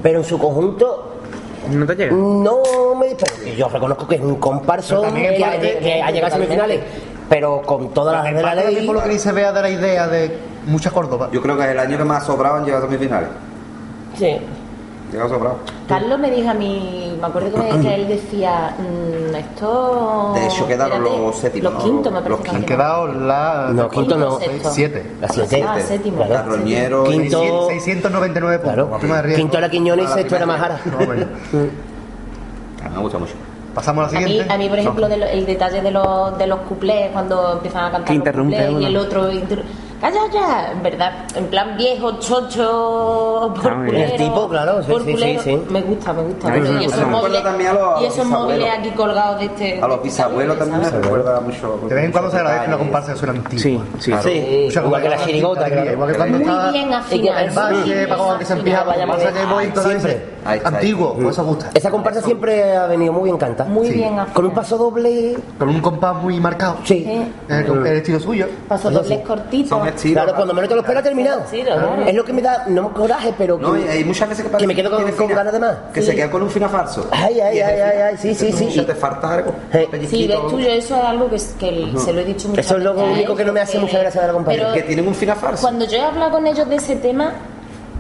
pero 0.02 0.20
en 0.20 0.26
su 0.26 0.38
conjunto 0.40 1.10
¿No 1.70 1.86
te 1.86 1.96
llega? 1.96 2.14
no 2.14 2.62
me. 2.96 3.16
Pero 3.16 3.56
yo 3.56 3.70
reconozco 3.70 4.08
que 4.08 4.16
es 4.16 4.22
un 4.22 4.36
comparso 4.36 5.02
que, 5.14 5.44
ha, 5.44 5.60
que 5.60 6.02
ha 6.02 6.12
llegado 6.12 6.34
a 6.34 6.38
semifinales, 6.38 6.80
pero 7.30 7.62
con 7.62 7.94
todas 7.94 8.24
las 8.24 8.34
de 8.36 8.42
la 8.42 8.56
ley. 8.56 8.86
por 8.86 8.96
lo 8.96 9.04
que 9.04 9.10
ni 9.10 9.20
se 9.20 9.32
vea 9.32 9.52
de 9.52 9.62
la 9.62 9.70
idea 9.70 10.08
de 10.08 10.38
mucha 10.68 10.92
Córdoba. 10.92 11.30
Yo 11.32 11.42
creo 11.42 11.58
que 11.58 11.64
es 11.64 11.70
el 11.70 11.80
año 11.80 11.98
que 11.98 12.04
más 12.04 12.26
sobrado 12.26 12.56
han 12.56 12.66
llegado 12.66 12.86
a 12.86 12.88
semifinales. 12.90 13.30
Sí. 14.18 14.38
Sobrado. 15.14 15.58
Carlos 15.88 16.20
me 16.20 16.32
dijo 16.32 16.50
a 16.50 16.54
mí, 16.54 17.16
me 17.20 17.28
acuerdo 17.28 17.52
que, 17.52 17.58
me- 17.74 17.82
que 17.82 17.94
él 17.96 18.08
decía, 18.08 18.76
mm, 18.80 19.36
esto... 19.36 20.32
De 20.36 20.46
hecho, 20.48 20.68
quedaron 20.68 20.98
espérate, 20.98 21.22
los 21.26 21.36
séptimos, 21.38 21.74
Los 21.74 21.84
quintos, 21.84 22.12
me 22.14 22.20
Los 22.22 22.28
parece. 22.40 22.44
que 22.44 22.56
Han 22.56 22.64
quedado 22.64 23.08
la. 23.08 23.70
No, 23.74 23.90
quinto 23.90 24.18
no. 24.18 24.40
Sexto. 24.40 24.72
Siete. 24.72 25.12
La 25.22 25.28
siete. 25.30 25.64
Ah, 25.68 25.80
séptimo. 25.80 26.18
Claro. 26.26 26.34
Carroñero. 26.52 27.04
Quinto- 27.06 27.68
699 27.70 28.60
puntos. 28.60 29.00
Claro. 29.02 29.34
Quinto 29.36 29.58
era 29.58 29.70
Quiñones 29.70 30.04
y 30.04 30.08
A 30.08 30.10
la 30.10 30.16
sexto 30.16 30.36
era. 30.36 30.46
Majara. 30.46 30.80
No, 30.86 31.06
bueno. 31.06 31.26
Ah, 32.84 32.90
Me 32.90 33.00
gusta 33.00 33.18
mucho. 33.18 33.34
Pasamos 33.74 34.08
a 34.08 34.12
la 34.12 34.18
A 34.18 34.22
mí, 34.22 34.28
siguiente. 34.28 34.54
a 34.54 34.58
mí, 34.58 34.70
por 34.70 34.80
ejemplo, 34.80 35.10
de 35.10 35.18
lo- 35.18 35.26
el 35.26 35.46
detalle 35.46 35.82
de 35.82 35.90
los, 35.92 36.38
de 36.38 36.46
los 36.48 36.60
cuplés, 36.62 37.10
cuando 37.12 37.54
empiezan 37.54 37.86
a 37.86 37.92
cantar 37.92 38.04
Que 38.06 38.14
los 38.14 38.18
interrumpe 38.18 38.56
cuplés 38.68 38.82
y 38.82 38.86
el 38.86 38.98
otro... 38.98 39.32
inter- 39.32 39.64
¡Calla 40.04 40.20
ya! 40.34 40.72
En 40.74 40.84
verdad, 40.84 41.14
en 41.34 41.46
plan 41.48 41.78
viejo, 41.78 42.20
chocho, 42.20 43.54
por 43.56 43.76
muy 43.78 43.88
culero, 43.88 43.92
bien. 43.92 44.22
El 44.22 44.28
tipo, 44.28 44.50
claro, 44.50 44.84
sí, 44.84 44.92
sí, 45.06 45.18
sí, 45.18 45.38
sí. 45.44 45.62
Me 45.70 45.82
gusta, 45.82 46.12
me 46.14 46.24
gusta. 46.24 46.58
Y 46.58 46.86
esos 46.86 47.08
móviles, 47.08 47.44
también 47.44 47.70
a 47.70 47.74
los- 47.74 48.02
y 48.02 48.06
esos 48.06 48.18
bisabuelos. 48.26 48.40
móviles 48.60 48.80
aquí 48.80 48.90
colgados 48.92 49.40
de 49.40 49.46
este... 49.46 49.82
A 49.82 49.88
los 49.88 50.04
bisabuelos 50.04 50.58
también 50.60 50.82
me 50.82 50.90
recuerda 50.90 51.40
mucho. 51.40 51.80
De 51.88 51.96
vez 51.96 52.04
en 52.06 52.12
cuando 52.12 52.32
se 52.32 52.38
agradece 52.38 52.68
una 52.68 52.78
comparsa 52.78 53.14
que 53.14 53.20
suena 53.20 53.34
antigua. 53.40 53.62
Sí, 53.62 53.80
sí. 54.00 54.12
Claro. 54.12 54.24
Sí, 54.24 54.70
igual 54.86 55.02
que 55.02 55.10
la 55.10 55.18
chirigota, 55.26 55.68
Igual 55.70 55.84
claro. 55.94 56.08
que 56.08 56.18
cuando 56.18 56.38
Muy 56.40 56.72
bien 56.74 56.88
el 56.88 56.94
afinado. 56.94 57.56
valle, 57.56 58.08
para 58.08 58.18
cuando 58.18 58.38
que 58.40 58.46
se 58.46 58.54
empieza, 58.54 58.84
bien. 58.84 59.34
que 59.34 59.46
voy 59.54 59.72
Siempre. 59.84 60.34
Antiguo, 60.66 61.30
eso 61.30 61.46
gusta. 61.46 61.70
Esa 61.74 61.90
comparsa 61.90 62.22
siempre 62.22 62.76
ha 62.76 62.88
venido 62.88 63.14
muy 63.14 63.24
bien 63.26 63.38
cantada. 63.38 63.70
Muy 63.70 63.90
bien 63.90 64.20
afinado. 64.20 64.34
Con 64.34 64.46
un 64.48 64.52
paso 64.54 64.78
doble. 64.78 65.38
Con 65.58 65.70
un 65.70 65.80
compás 65.80 66.16
muy 66.22 66.40
marcado. 66.42 66.76
Sí. 66.84 67.04
Sí. 67.06 67.32
El, 67.48 67.88
el 67.88 67.98
estilo 67.98 68.20
suyo. 68.20 68.48
Paso 68.68 68.90
Eso 68.90 69.00
dobles 69.00 69.20
sí. 69.96 70.14
Claro, 70.14 70.36
cuando 70.36 70.54
menos 70.54 70.70
te 70.70 70.76
lo 70.76 70.82
esperas, 70.82 71.02
ha 71.02 71.04
terminado. 71.04 71.44
Sí, 71.50 71.62
claro. 71.62 72.04
Es 72.06 72.14
lo 72.14 72.26
que 72.26 72.34
me 72.34 72.42
da, 72.42 72.66
no 72.68 72.94
coraje, 72.94 73.34
pero 73.38 73.58
que, 73.58 73.64
No, 73.64 73.78
y 73.78 73.88
hay 73.88 74.04
muchas 74.04 74.30
veces 74.30 74.46
que, 74.46 74.52
parece 74.52 74.64
que 74.64 74.68
me 74.68 74.76
quedo 74.76 74.92
con, 74.92 75.12
con 75.12 75.28
ganas 75.28 75.54
de 75.54 75.60
más. 75.60 75.78
Que 75.94 76.02
se 76.02 76.16
queda 76.16 76.30
con 76.30 76.44
un 76.44 76.50
final 76.50 76.70
falso. 76.70 77.08
Ay, 77.12 77.40
ay, 77.40 77.60
ay, 77.60 77.80
ay, 77.80 78.02
ay, 78.02 78.18
sí, 78.18 78.34
sí, 78.34 78.52
sí. 78.52 78.82
Te 78.82 78.96
falta 78.96 79.34
algo. 79.34 79.54
Sí. 79.72 79.80
pellizquito. 79.90 80.18
Sí, 80.18 80.28
ves 80.28 80.52
tú, 80.52 80.60
yo 80.60 80.70
eso 80.70 80.98
es 80.98 81.04
algo 81.04 81.30
que, 81.30 81.38
que 81.60 82.00
se 82.00 82.14
lo 82.14 82.22
he 82.22 82.26
dicho 82.26 82.50
muchas 82.50 82.66
Eso 82.66 82.78
es 82.78 82.84
lo 82.84 82.94
único 82.94 83.36
que 83.36 83.46
no 83.46 83.54
me 83.54 83.62
hace 83.62 83.80
mucha 83.80 84.00
gracia 84.00 84.22
de 84.22 84.28
la 84.28 84.34
compañía. 84.34 84.74
Que 84.74 84.84
tienen 84.84 85.08
un 85.08 85.16
final 85.16 85.38
falso. 85.38 85.62
Cuando 85.62 85.86
yo 85.86 85.98
he 85.98 86.02
hablado 86.02 86.32
con 86.32 86.48
ellos 86.48 86.68
de 86.68 86.76
ese 86.76 86.96
tema, 86.98 87.34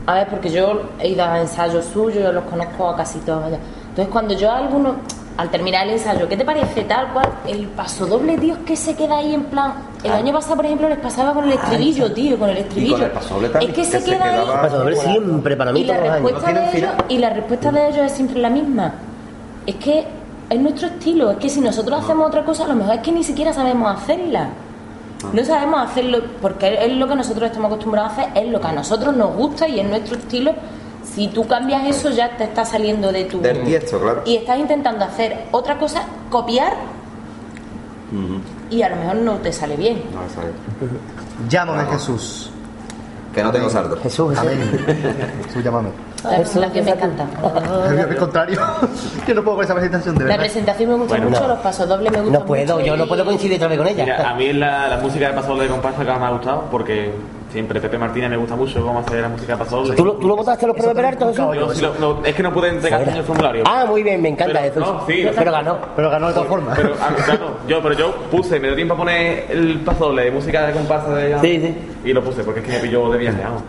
a 0.05 0.15
ver, 0.15 0.27
porque 0.27 0.49
yo 0.49 0.89
he 0.99 1.09
ido 1.09 1.23
a 1.23 1.39
ensayos 1.39 1.85
suyos, 1.85 2.23
yo 2.23 2.31
los 2.31 2.43
conozco 2.45 2.89
a 2.89 2.95
casi 2.97 3.19
todos. 3.19 3.43
vaya. 3.43 3.59
Entonces, 3.89 4.11
cuando 4.11 4.33
yo 4.33 4.51
a 4.51 4.57
alguno, 4.57 4.95
al 5.37 5.49
terminar 5.49 5.87
el 5.87 5.93
ensayo, 5.93 6.27
¿qué 6.27 6.35
te 6.35 6.43
parece 6.43 6.83
tal 6.83 7.13
cual? 7.13 7.29
El 7.47 7.67
paso 7.67 8.05
doble, 8.05 8.33
es 8.33 8.57
que 8.65 8.75
se 8.75 8.95
queda 8.95 9.17
ahí 9.17 9.33
en 9.33 9.45
plan. 9.45 9.73
El 10.03 10.11
Ah. 10.11 10.15
año 10.17 10.33
pasado, 10.33 10.55
por 10.57 10.65
ejemplo, 10.65 10.89
les 10.89 10.97
pasaba 10.99 11.33
con 11.33 11.45
el 11.45 11.53
estribillo, 11.53 12.11
tío, 12.11 12.37
con 12.37 12.49
el 12.49 12.57
estribillo. 12.57 12.97
el 12.97 13.11
también, 13.51 13.71
es 13.71 13.75
que 13.75 13.85
se 13.85 13.91
que 13.97 14.03
se 14.03 14.11
queda 14.11 14.25
ahí. 14.61 14.95
Siempre, 14.97 15.55
para 15.55 15.71
mí, 15.71 15.81
y 15.81 15.83
la 15.85 15.93
todos 15.95 16.07
los 16.07 16.13
años. 16.15 16.31
respuesta 16.31 16.53
de 16.59 16.77
ellos 16.77 16.91
y 17.09 17.17
la 17.19 17.29
respuesta 17.29 17.71
de 17.71 17.87
ellos 17.89 18.05
es 18.05 18.11
siempre 18.11 18.39
la 18.39 18.49
misma. 18.49 18.93
Es 19.65 19.75
que 19.75 20.05
es 20.49 20.59
nuestro 20.59 20.87
estilo, 20.87 21.31
es 21.31 21.37
que 21.37 21.49
si 21.49 21.61
nosotros 21.61 22.03
hacemos 22.03 22.27
otra 22.27 22.43
cosa, 22.43 22.65
a 22.65 22.67
lo 22.67 22.75
mejor 22.75 22.95
es 22.95 23.01
que 23.01 23.11
ni 23.13 23.23
siquiera 23.23 23.53
sabemos 23.53 23.95
hacerla. 23.95 24.49
No 25.31 25.45
sabemos 25.45 25.81
hacerlo 25.89 26.19
porque 26.41 26.85
es 26.85 26.91
lo 26.91 27.07
que 27.07 27.15
nosotros 27.15 27.45
estamos 27.45 27.71
acostumbrados 27.71 28.11
a 28.11 28.13
hacer, 28.23 28.43
es 28.43 28.49
lo 28.51 28.59
que 28.59 28.67
a 28.67 28.71
nosotros 28.73 29.15
nos 29.15 29.33
gusta 29.37 29.69
y 29.69 29.79
es 29.79 29.87
nuestro 29.87 30.17
estilo. 30.17 30.51
Si 31.05 31.29
tú 31.29 31.47
cambias 31.47 31.85
eso, 31.87 32.09
ya 32.09 32.35
te 32.35 32.43
está 32.43 32.65
saliendo 32.65 33.09
de 33.11 33.23
tu. 33.25 33.39
Del 33.39 33.63
tiesto, 33.63 33.99
claro. 34.01 34.21
Y 34.25 34.35
estás 34.35 34.59
intentando 34.59 35.05
hacer 35.05 35.45
otra 35.51 35.77
cosa, 35.77 36.03
copiar, 36.29 36.73
y 38.73 38.81
a 38.83 38.89
lo 38.89 38.95
mejor 38.97 39.15
no 39.17 39.33
te 39.37 39.51
sale 39.53 39.75
bien. 39.75 40.03
No, 40.13 40.21
sabe. 40.33 40.51
Llámame 41.49 41.85
Jesús. 41.91 42.49
Que 43.33 43.41
no 43.43 43.51
tengo 43.51 43.67
saldo. 43.69 43.97
Jesús, 43.97 44.29
Jesús. 44.29 44.37
Amén. 44.47 44.85
Jesús, 45.47 45.63
llámame. 45.63 45.89
La 46.23 46.37
presentación 46.37 46.85
me 46.85 46.91
encanta. 46.91 47.27
Al 47.41 48.15
contrario, 48.17 48.59
yo 49.27 49.33
no 49.33 49.43
puedo 49.43 49.55
con 49.57 49.65
esa 49.65 49.73
presentación 49.73 50.15
de 50.15 50.21
La 50.21 50.25
verdad. 50.27 50.43
presentación 50.43 50.89
me 50.91 50.95
gusta 50.97 51.09
Bueno, 51.15 51.29
mucho, 51.31 51.41
no. 51.41 51.47
los 51.49 51.59
pasos 51.59 51.89
dobles 51.89 52.11
me 52.11 52.17
gustan 52.21 52.39
No 52.39 52.45
puedo, 52.45 52.75
mucho 52.75 52.85
yo 52.85 52.95
no 52.95 53.05
y- 53.05 53.07
puedo 53.07 53.25
coincidir 53.25 53.55
otra 53.57 53.67
vez 53.69 53.77
con 53.79 53.87
ella. 53.87 54.03
Mira, 54.03 54.29
a 54.29 54.35
mí 54.35 54.45
es 54.45 54.55
la, 54.55 54.87
la 54.87 54.97
música 54.97 55.27
de 55.29 55.33
Paso 55.33 55.47
Doble 55.49 55.63
de 55.63 55.69
Comparsa 55.69 56.05
que 56.05 56.11
más 56.11 56.19
me 56.19 56.25
ha 56.27 56.29
gustado 56.29 56.63
porque 56.69 57.11
siempre 57.53 57.79
Pepe 57.79 57.97
Martínez 57.97 58.29
me 58.31 58.35
gusta 58.37 58.55
mucho 58.55 58.81
cómo 58.85 58.99
hacer 58.99 59.21
la 59.21 59.29
música 59.29 59.53
de 59.53 59.59
Paso 59.59 59.77
Doble. 59.77 59.95
¿Tú 59.95 60.03
lo, 60.03 60.13
¿Tú 60.13 60.27
lo 60.27 60.35
votaste 60.35 60.67
los 60.67 60.75
premios 60.75 60.95
Peralta, 60.95 61.27
Jesús? 61.27 61.45
Yo 61.55 61.73
sí 61.73 61.81
lo- 61.81 61.93
lo- 61.99 62.25
es 62.25 62.35
que 62.35 62.43
no 62.43 62.51
pude 62.51 62.69
entregar 62.69 63.01
en 63.07 63.15
el 63.15 63.23
formulario. 63.23 63.63
Ah, 63.65 63.85
muy 63.87 64.03
bien, 64.03 64.21
me 64.21 64.29
encanta 64.29 64.59
Pero, 64.59 64.73
Jesús. 64.73 64.93
no, 64.93 65.05
sí, 65.07 65.25
pero 65.35 65.51
ganó. 65.51 65.77
Pero 65.95 66.09
ganó 66.09 66.27
de 66.27 66.33
todas 66.33 66.49
formas. 66.49 66.75
Pero, 66.77 66.93
ah, 66.99 67.11
claro, 67.23 67.57
yo, 67.67 67.81
pero 67.81 67.95
yo 67.95 68.13
puse, 68.31 68.59
me 68.59 68.67
dio 68.67 68.75
tiempo 68.75 68.95
a 68.95 68.97
poner 68.97 69.45
el 69.51 69.79
paso 69.81 70.05
doble 70.07 70.25
de 70.25 70.31
música 70.31 70.65
de 70.67 70.73
comparsa 70.73 71.15
de 71.15 71.39
Sí, 71.39 71.61
sí. 71.61 71.75
y 72.09 72.11
lo 72.13 72.21
puse 72.23 72.43
porque 72.43 72.59
es 72.59 72.65
que 72.65 72.71
me 72.73 72.79
pilló 72.79 73.09
de 73.11 73.17
viaje, 73.19 73.41
vamos. 73.43 73.61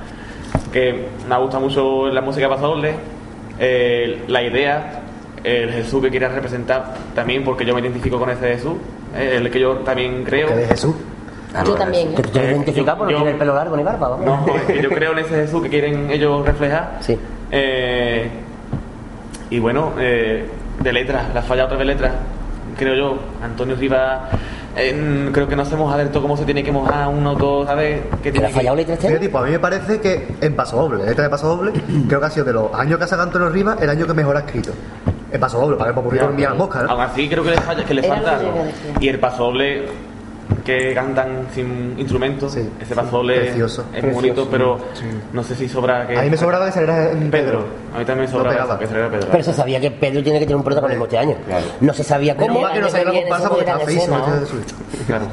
Que 0.73 1.07
me 1.29 1.39
gusta 1.39 1.59
mucho 1.61 2.07
la 2.09 2.21
música 2.21 2.47
de 2.49 2.55
paso 2.55 2.67
doble, 2.69 2.95
eh, 3.59 4.23
la 4.29 4.43
idea, 4.43 5.01
el 5.45 5.71
Jesús 5.71 6.03
que 6.03 6.11
quieras 6.11 6.33
representar 6.33 6.95
también 7.15 7.45
porque 7.45 7.65
yo 7.65 7.75
me 7.75 7.81
identifico 7.81 8.19
con 8.19 8.31
ese 8.31 8.49
Jesús, 8.55 8.75
eh, 9.17 9.35
el 9.37 9.51
que 9.51 9.61
yo 9.61 9.75
también 9.79 10.25
creo. 10.25 10.49
Que 10.49 10.55
de 10.57 10.67
Jesús. 10.67 10.95
Yo 11.65 11.75
también. 11.75 12.15
Que 12.15 12.23
tú 12.23 12.31
te 12.31 12.41
Eh, 12.41 12.51
identificas 12.53 12.97
porque 12.97 13.13
no 13.15 13.27
el 13.27 13.37
pelo 13.37 13.55
largo 13.55 13.77
ni 13.77 13.83
barba, 13.83 14.09
vamos. 14.09 14.25
No, 14.27 14.55
es 14.57 14.63
que 14.63 14.83
yo 14.83 14.89
creo 14.91 15.13
en 15.13 15.19
ese 15.19 15.35
Jesús 15.35 15.63
que 15.63 15.69
quieren 15.69 16.11
ellos 16.11 16.45
reflejar. 16.45 16.99
Sí. 17.01 17.19
Eh, 17.51 18.29
y 19.51 19.59
bueno, 19.59 19.93
eh, 19.99 20.49
de 20.81 20.93
letras, 20.93 21.33
la 21.35 21.43
falla 21.43 21.67
otra 21.67 21.77
vez 21.77 21.87
letras, 21.87 22.13
creo 22.77 22.95
yo, 22.95 23.19
Antonio 23.43 23.77
Rivas, 23.77 24.21
eh, 24.77 25.31
creo 25.33 25.47
que 25.47 25.55
no 25.55 25.63
hacemos 25.63 25.93
adentro 25.95 26.21
cómo 26.21 26.37
se 26.37 26.45
tiene 26.45 26.65
que 26.65 26.73
mojar 26.73 27.07
uno, 27.09 27.35
dos, 27.37 27.67
¿sabes? 27.67 28.01
Que 28.01 28.17
¿Que 28.17 28.25
le 28.25 28.33
tiene 28.33 28.47
ha 28.49 28.51
fallado 28.51 28.75
letra 28.77 28.97
Fíjate, 28.97 29.15
este? 29.15 29.27
tipo, 29.27 29.39
a 29.39 29.43
mí 29.45 29.51
me 29.53 29.61
parece 29.61 30.01
que 30.01 30.35
en 30.41 30.57
Paso 30.57 30.77
Doble, 30.79 31.05
letra 31.05 31.25
de 31.25 31.31
Paso 31.31 31.47
Doble, 31.57 31.73
creo 32.09 32.19
que 32.19 32.27
ha 32.27 32.31
sido 32.31 32.47
de 32.47 32.53
los 32.55 32.75
años 32.75 32.99
que 32.99 33.05
ha 33.05 33.07
sacado 33.07 33.29
Antonio 33.29 33.51
Rivas 33.51 33.81
el 33.81 33.91
año 33.91 34.07
que 34.07 34.15
mejor 34.15 34.37
ha 34.37 34.41
escrito. 34.41 34.73
En 35.31 35.41
Paso 35.41 35.61
Doble, 35.61 35.77
para 35.77 35.93
que 35.95 36.01
por 36.01 36.17
enviar 36.17 36.51
las 36.51 36.59
moscas, 36.59 36.83
Aún 36.89 36.99
¿no? 36.99 37.05
así 37.05 37.29
creo 37.29 37.45
que 37.45 37.51
le, 37.51 37.61
falla, 37.61 37.85
que 37.85 37.95
le 37.95 38.03
falta 38.03 38.39
que. 38.39 39.05
Y 39.05 39.09
el 39.09 39.19
paso 39.21 39.45
doble 39.45 39.87
que 40.65 40.95
cantan 40.95 41.47
sin 41.55 41.95
instrumentos, 41.99 42.53
Sí. 42.53 42.69
ese 42.81 42.95
paso 42.95 43.19
doble 43.19 43.39
Precioso. 43.41 43.85
es 43.95 44.03
muy 44.03 44.13
bonito, 44.15 44.49
pero 44.51 44.79
no 45.33 45.43
sé 45.45 45.55
si 45.55 45.69
sobra 45.69 46.07
que... 46.07 46.19
A 46.19 46.23
mí 46.23 46.31
me 46.31 46.37
sobraba 46.37 46.67
que 46.67 46.73
saliera 46.73 47.11
en 47.11 47.31
Pedro, 47.31 47.65
a 47.95 47.99
mí 47.99 48.05
también 48.05 48.27
me 48.27 48.33
sobra 48.33 48.51
pegaba. 48.51 48.79
que 48.79 48.87
saliera 48.87 49.11
Pedro. 49.11 49.29
Pero 49.31 49.45
se 49.45 49.53
sabía 49.53 49.79
que 49.81 49.91
Pedro 49.91 50.23
tiene 50.23 50.39
que 50.39 50.47
tener 50.47 50.57
un 50.57 50.65
protagonismo 50.65 51.05
este 51.05 51.19
año. 51.19 51.37
Claro. 51.47 51.67
No 51.81 51.93
se 51.93 52.03
sabía 52.03 52.35
cómo. 52.37 52.61
mal 52.61 52.73
que 52.73 52.81
no 52.81 52.89
salió 52.89 53.05
la 53.13 53.21
comparsa 53.21 53.49
porque 53.49 53.65
estaba 53.65 53.83
a 53.83 53.87
feísimo. 53.87 54.17
Claro, 55.07 55.27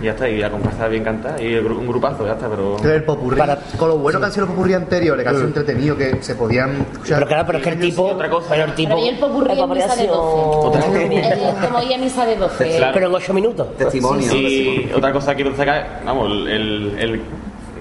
y 0.00 0.04
ya 0.06 0.10
está, 0.12 0.28
y 0.28 0.38
la 0.38 0.50
comparsa 0.50 0.88
bien 0.88 1.04
cantada, 1.04 1.42
y 1.42 1.54
un 1.56 1.86
grupazo, 1.86 2.24
ya 2.26 2.32
está, 2.32 2.48
pero... 2.48 2.76
El 2.82 3.04
popurrí, 3.04 3.36
Para- 3.36 3.56
con 3.76 3.88
lo 3.90 3.98
bueno 3.98 4.18
que 4.20 4.24
han 4.26 4.32
sido 4.32 4.46
los 4.46 4.54
popurrí 4.54 4.72
anteriores, 4.72 5.22
que 5.22 5.28
han 5.28 5.34
sido 5.34 5.48
entretenidos, 5.48 5.98
que 5.98 6.22
se 6.22 6.34
podían 6.34 6.70
escuchar. 6.92 7.18
Pero 7.18 7.26
claro, 7.26 7.44
pero 7.46 7.58
es 7.58 7.64
que 7.64 7.70
el 7.70 7.80
tipo. 7.80 8.02
otra 8.04 8.30
cosa. 8.30 8.46
Pero 8.50 8.64
el 8.64 8.74
tipo. 8.74 8.88
Pero 8.94 9.04
y 9.04 9.08
el 9.10 9.18
popurrí 9.18 9.60
en 9.60 9.68
misa 9.70 9.94
de 9.96 10.02
sido- 10.02 10.14
12. 10.14 10.66
Otra- 10.66 10.86
El 11.02 11.66
como 11.66 11.78
hoy 11.78 11.92
en 11.92 12.00
misa 12.00 12.24
de 12.24 12.36
12. 12.36 12.76
Claro. 12.78 12.94
Pero 12.94 13.06
en 13.08 13.14
ocho 13.14 13.34
minutos. 13.34 13.76
Testimonio. 13.76 14.32
Y 14.78 14.92
otra 14.94 15.12
cosa 15.12 15.34
que 15.34 15.42
quiero 15.42 15.56
sacar, 15.56 16.00
vamos, 16.04 16.30
el, 16.48 16.94
el- 16.98 17.22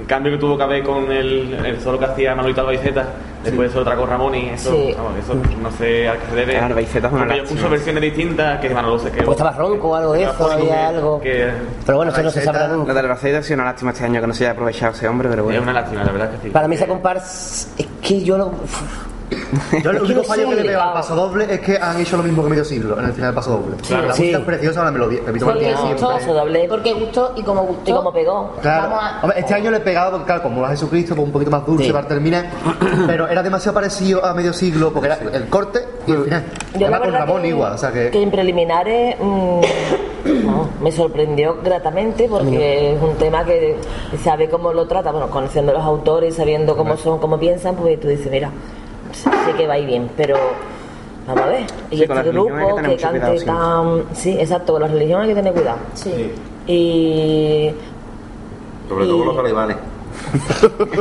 cambio 0.08 0.32
que 0.32 0.38
tuvo 0.38 0.56
que 0.56 0.64
haber 0.64 0.84
con 0.84 1.12
el, 1.12 1.54
el 1.66 1.82
solo 1.82 2.00
que 2.00 2.06
hacía 2.06 2.34
Manolito 2.34 2.62
Albaiceta, 2.62 3.06
después 3.44 3.74
de 3.74 3.80
otra 3.82 3.98
con 3.98 4.10
Ramón 4.10 4.36
y 4.36 4.48
eso, 4.52 4.72
Sí. 4.72 4.94
vamos, 4.96 5.12
eso 5.22 5.36
no 5.62 5.70
sé 5.72 6.08
a 6.08 6.14
qué 6.14 6.26
se 6.30 6.36
debe. 6.38 6.52
Claro, 6.54 6.68
Albaiceta 6.68 7.08
es 7.08 7.14
una 7.14 7.26
Porque 7.26 7.38
yo 7.40 7.44
puso 7.44 7.70
versiones 7.70 8.02
distintas 8.04 8.62
que 8.62 8.70
Manolo 8.70 9.00
se 9.00 9.12
quedó. 9.12 9.26
Pues 9.26 9.38
estaba 9.38 9.52
ronco 9.58 9.90
o 9.90 9.96
algo 9.96 10.14
de 10.14 10.24
eso, 10.24 10.50
había 10.50 10.88
algo. 10.88 11.20
que 11.20 11.52
Pero 11.86 11.98
bueno, 11.98 12.14
eso 12.14 12.24
no 12.24 12.30
se 12.30 12.42
sabrá 12.42 12.70
nunca. 12.70 12.94
del 12.94 13.04
Albacete 13.06 13.36
ha 13.36 13.44
sido 13.44 13.56
una 13.56 13.66
lástima 13.66 13.92
este 13.92 14.06
año 14.06 14.22
que 14.22 14.28
no 14.28 14.34
se 14.34 14.46
haya 14.46 14.54
aprovechado 14.54 14.94
ese 14.94 15.10
hombre, 15.10 15.28
pero 15.28 15.42
es 15.42 15.46
bueno. 15.48 15.62
una 15.64 15.74
lástima, 15.74 16.04
la 16.06 16.12
verdad 16.14 16.32
que 16.32 16.38
sí. 16.44 16.50
Para 16.52 16.70
mí 16.70 16.76
esa 16.76 16.88
comparsa 16.88 17.68
es 17.78 17.88
que 18.02 18.22
yo 18.24 18.38
lo... 18.38 18.52
Yo 19.84 19.92
el 19.92 20.02
único 20.02 20.24
fallo 20.24 20.50
que 20.50 20.56
le 20.56 20.64
veo 20.64 20.82
al 20.82 20.94
paso 20.94 21.16
doble 21.16 21.46
es 21.54 21.60
que 21.60 21.78
han 21.78 22.00
hecho 22.00 22.16
lo 22.18 22.24
mismo 22.24 22.44
que 22.44 22.50
medio 22.50 22.64
siglo 22.64 22.98
en 23.00 23.06
el 23.06 23.12
final 23.14 23.30
del 23.30 23.36
paso 23.36 23.52
doble. 23.52 23.76
Claro. 23.88 24.08
la 24.08 24.14
Sí. 24.14 24.22
música 24.24 24.38
es 24.40 24.46
preciosa, 24.46 24.84
la 24.86 24.92
melodía. 24.92 25.20
Repito 25.26 25.46
Porque 25.46 25.74
gustó. 25.74 26.10
Paso 26.10 26.34
doble. 26.34 26.66
porque 26.70 26.94
gustó 26.94 27.34
y 27.36 27.44
como 27.44 27.64
gustó. 27.64 27.92
Y 27.92 27.94
como 27.94 28.14
pegó. 28.14 28.54
Claro. 28.62 28.84
Vamos 28.90 29.00
a- 29.04 29.20
Hombre, 29.24 29.40
este 29.40 29.54
año 29.54 29.72
le 29.72 29.78
he 29.78 29.82
pegado 29.82 30.12
porque, 30.12 30.26
claro, 30.26 30.44
como 30.44 30.66
a 30.66 30.70
Jesucristo, 30.70 31.16
pues 31.16 31.26
un 31.26 31.32
poquito 31.34 31.52
más 31.52 31.66
dulce 31.66 31.86
Sí. 31.86 31.92
para 31.92 32.08
terminar. 32.08 32.46
Pero 33.06 33.28
era 33.28 33.44
demasiado 33.44 33.74
parecido 33.76 34.26
a 34.26 34.34
medio 34.34 34.54
siglo 34.54 34.92
porque 34.94 35.08
era 35.08 35.18
el 35.34 35.48
corte 35.50 35.80
y 36.08 36.12
el 36.12 36.24
final. 36.24 36.44
Yo 36.80 36.88
la 36.90 37.00
con 37.00 37.12
Ramón 37.12 37.42
que, 37.42 37.48
igual, 37.50 37.74
o 37.74 37.78
sea 37.78 37.92
que. 37.92 38.10
que 38.12 38.22
en 38.22 38.32
preliminares 38.32 39.18
mm, 39.20 39.62
no, 40.46 40.70
me 40.82 40.92
sorprendió 40.92 41.58
gratamente 41.64 42.28
porque 42.30 42.94
es 42.94 43.02
un 43.02 43.16
tema 43.16 43.44
que 43.44 43.76
sabe 44.24 44.50
cómo 44.50 44.72
lo 44.74 44.86
trata, 44.88 45.12
bueno, 45.12 45.30
conociendo 45.30 45.72
a 45.72 45.76
los 45.76 45.84
autores, 45.84 46.36
sabiendo 46.36 46.76
cómo 46.78 46.96
son, 46.98 47.20
cómo 47.20 47.38
piensan, 47.40 47.76
pues 47.76 48.00
tú 48.00 48.08
dices, 48.08 48.30
mira, 48.32 48.52
sé 49.24 49.54
que 49.58 49.68
va 49.68 49.76
a 49.76 49.80
ir 49.80 49.88
bien, 49.88 50.10
pero 50.18 50.36
vamos 51.28 51.44
a 51.44 51.48
ver. 51.48 51.62
Y 51.92 51.98
Sí, 51.98 52.04
este 52.04 52.14
hay 52.14 52.24
que 52.24 52.30
grupo 52.32 52.76
que 52.76 52.98
cante 52.98 53.20
cuidado, 53.20 54.00
tan... 54.06 54.16
Sí, 54.16 54.38
exacto, 54.40 54.74
con 54.74 54.82
la 54.82 54.88
religión 54.88 55.22
hay 55.22 55.30
que 55.30 55.36
tener 55.36 55.54
cuidado. 55.54 55.78
Sí. 55.94 56.32
Y... 56.68 57.72
Sobre 58.90 59.06
todo 59.06 59.26
los 59.26 59.36
talibanes. 59.36 59.78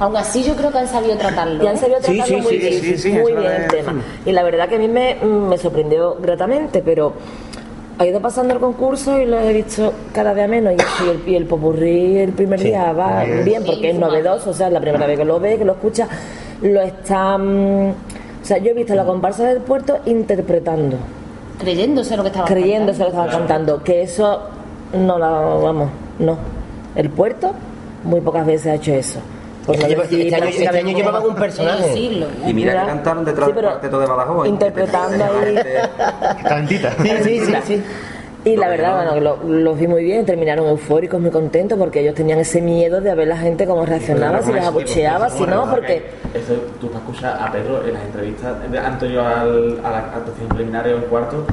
Aún 0.00 0.16
así 0.16 0.42
yo 0.42 0.54
creo 0.56 0.70
que 0.70 0.78
han 0.78 0.88
sabido 0.88 1.16
tratarlo. 1.16 1.62
Y 1.62 1.66
han 1.66 1.78
sabido 1.78 1.98
Sí, 2.02 2.16
tratarlo 2.16 2.36
sí, 2.38 2.42
muy 2.42 2.52
sí, 2.52 2.58
bien, 2.58 2.80
sí, 2.82 2.98
sí, 2.98 3.12
muy 3.12 3.32
el 3.32 3.66
tema. 3.68 3.94
Y 4.24 4.32
la 4.32 4.42
verdad 4.42 4.68
que 4.68 4.76
a 4.76 4.78
mí 4.78 4.88
me, 4.88 5.16
me 5.24 5.58
sorprendió 5.58 6.16
gratamente, 6.20 6.82
pero 6.84 7.12
ha 7.98 8.06
ido 8.06 8.20
pasando 8.20 8.54
el 8.54 8.60
concurso 8.60 9.20
y 9.20 9.26
lo 9.26 9.38
he 9.38 9.52
visto 9.52 9.92
cada 10.12 10.34
día 10.34 10.46
menos. 10.46 10.74
Y, 10.74 11.06
y 11.06 11.10
el, 11.10 11.28
y 11.28 11.36
el 11.36 11.46
popurrí 11.46 12.18
el 12.18 12.32
primer 12.32 12.60
Sí. 12.60 12.66
día 12.68 12.92
va 12.92 13.24
Sí. 13.24 13.30
bien 13.44 13.64
porque 13.64 13.90
es 13.90 13.98
novedoso, 13.98 14.50
o 14.50 14.54
sea, 14.54 14.66
es 14.68 14.72
la 14.72 14.80
primera 14.80 15.06
vez 15.06 15.18
que 15.18 15.24
lo 15.24 15.40
ve, 15.40 15.58
que 15.58 15.64
lo 15.64 15.72
escucha, 15.72 16.08
lo 16.62 16.80
está... 16.82 17.36
mm, 17.38 17.88
o 17.90 17.94
sea, 18.48 18.58
yo 18.58 18.70
he 18.70 18.74
visto 18.74 18.92
a 18.92 18.96
la 18.96 19.04
comparsa 19.04 19.44
del 19.44 19.58
puerto 19.58 19.98
interpretando, 20.06 20.96
Creyéndose 21.58 22.16
lo 22.16 22.22
que 22.22 22.28
estaba 22.28 22.46
creyéndose 22.46 22.98
lo 23.00 23.06
que 23.06 23.12
cantando. 23.12 23.30
estaban 23.32 23.48
cantando, 23.48 23.82
que 23.84 24.02
eso 24.02 24.42
no 24.92 25.18
la... 25.18 25.30
vamos, 25.30 25.88
no. 26.18 26.36
El 26.94 27.10
puerto 27.10 27.52
muy 28.04 28.20
pocas 28.20 28.46
veces 28.46 28.66
ha 28.68 28.74
hecho 28.74 28.92
eso. 28.92 29.20
Por 29.64 29.74
Es 29.74 29.80
que 29.80 29.86
no 29.86 29.90
lleva- 29.90 30.02
decir 30.04 30.20
este 30.20 30.34
año, 30.36 30.44
este 30.44 30.58
año 30.62 30.70
prácticamente- 30.70 31.02
llevaban 31.02 31.28
un 31.28 31.34
personaje. 31.34 31.92
siglo. 31.92 32.26
Y 32.46 32.54
mira 32.54 32.72
¿Verdad? 32.72 32.84
que 32.86 32.92
cantaron 32.92 33.24
detrás 33.24 33.48
Sí, 33.48 33.54
del 33.54 33.64
cuarteto 33.64 33.98
de 34.00 34.06
Badajoz. 34.06 34.46
interpretando 34.48 35.24
ahí. 35.24 35.56
Calentita. 36.44 36.92
Sí, 37.02 37.10
sí, 37.24 37.40
sí, 37.40 37.52
sí. 37.66 37.82
Y 38.46 38.56
la 38.56 38.68
verdad, 38.68 38.94
bueno, 38.94 39.14
que 39.14 39.20
lo- 39.20 39.38
los 39.62 39.76
vi 39.78 39.88
muy 39.88 40.04
bien, 40.04 40.24
terminaron 40.24 40.66
eufóricos, 40.68 41.20
muy 41.20 41.30
contentos, 41.32 41.76
porque 41.76 42.00
ellos 42.00 42.14
tenían 42.14 42.38
ese 42.38 42.62
miedo 42.62 43.00
de 43.00 43.12
ver 43.14 43.26
la 43.26 43.36
gente 43.36 43.66
cómo 43.66 43.84
reaccionaba, 43.84 44.40
si 44.40 44.52
les 44.52 44.64
abucheaba, 44.64 45.28
si 45.28 45.44
no, 45.44 45.68
porque... 45.68 46.04
Eso 46.32 46.54
tú 46.80 46.86
te 46.86 46.96
escuchas 46.96 47.40
a 47.40 47.50
Pedro 47.50 47.84
en 47.84 47.94
las 47.94 48.02
entrevistas 48.04 48.70
de 48.70 48.78
anterior 48.78 49.24
al, 49.26 49.80
a 49.84 49.90
la 49.90 49.98
actuación 49.98 50.48
preliminar 50.48 50.86
o 50.86 50.90
el 50.96 51.02
cuarto 51.06 51.44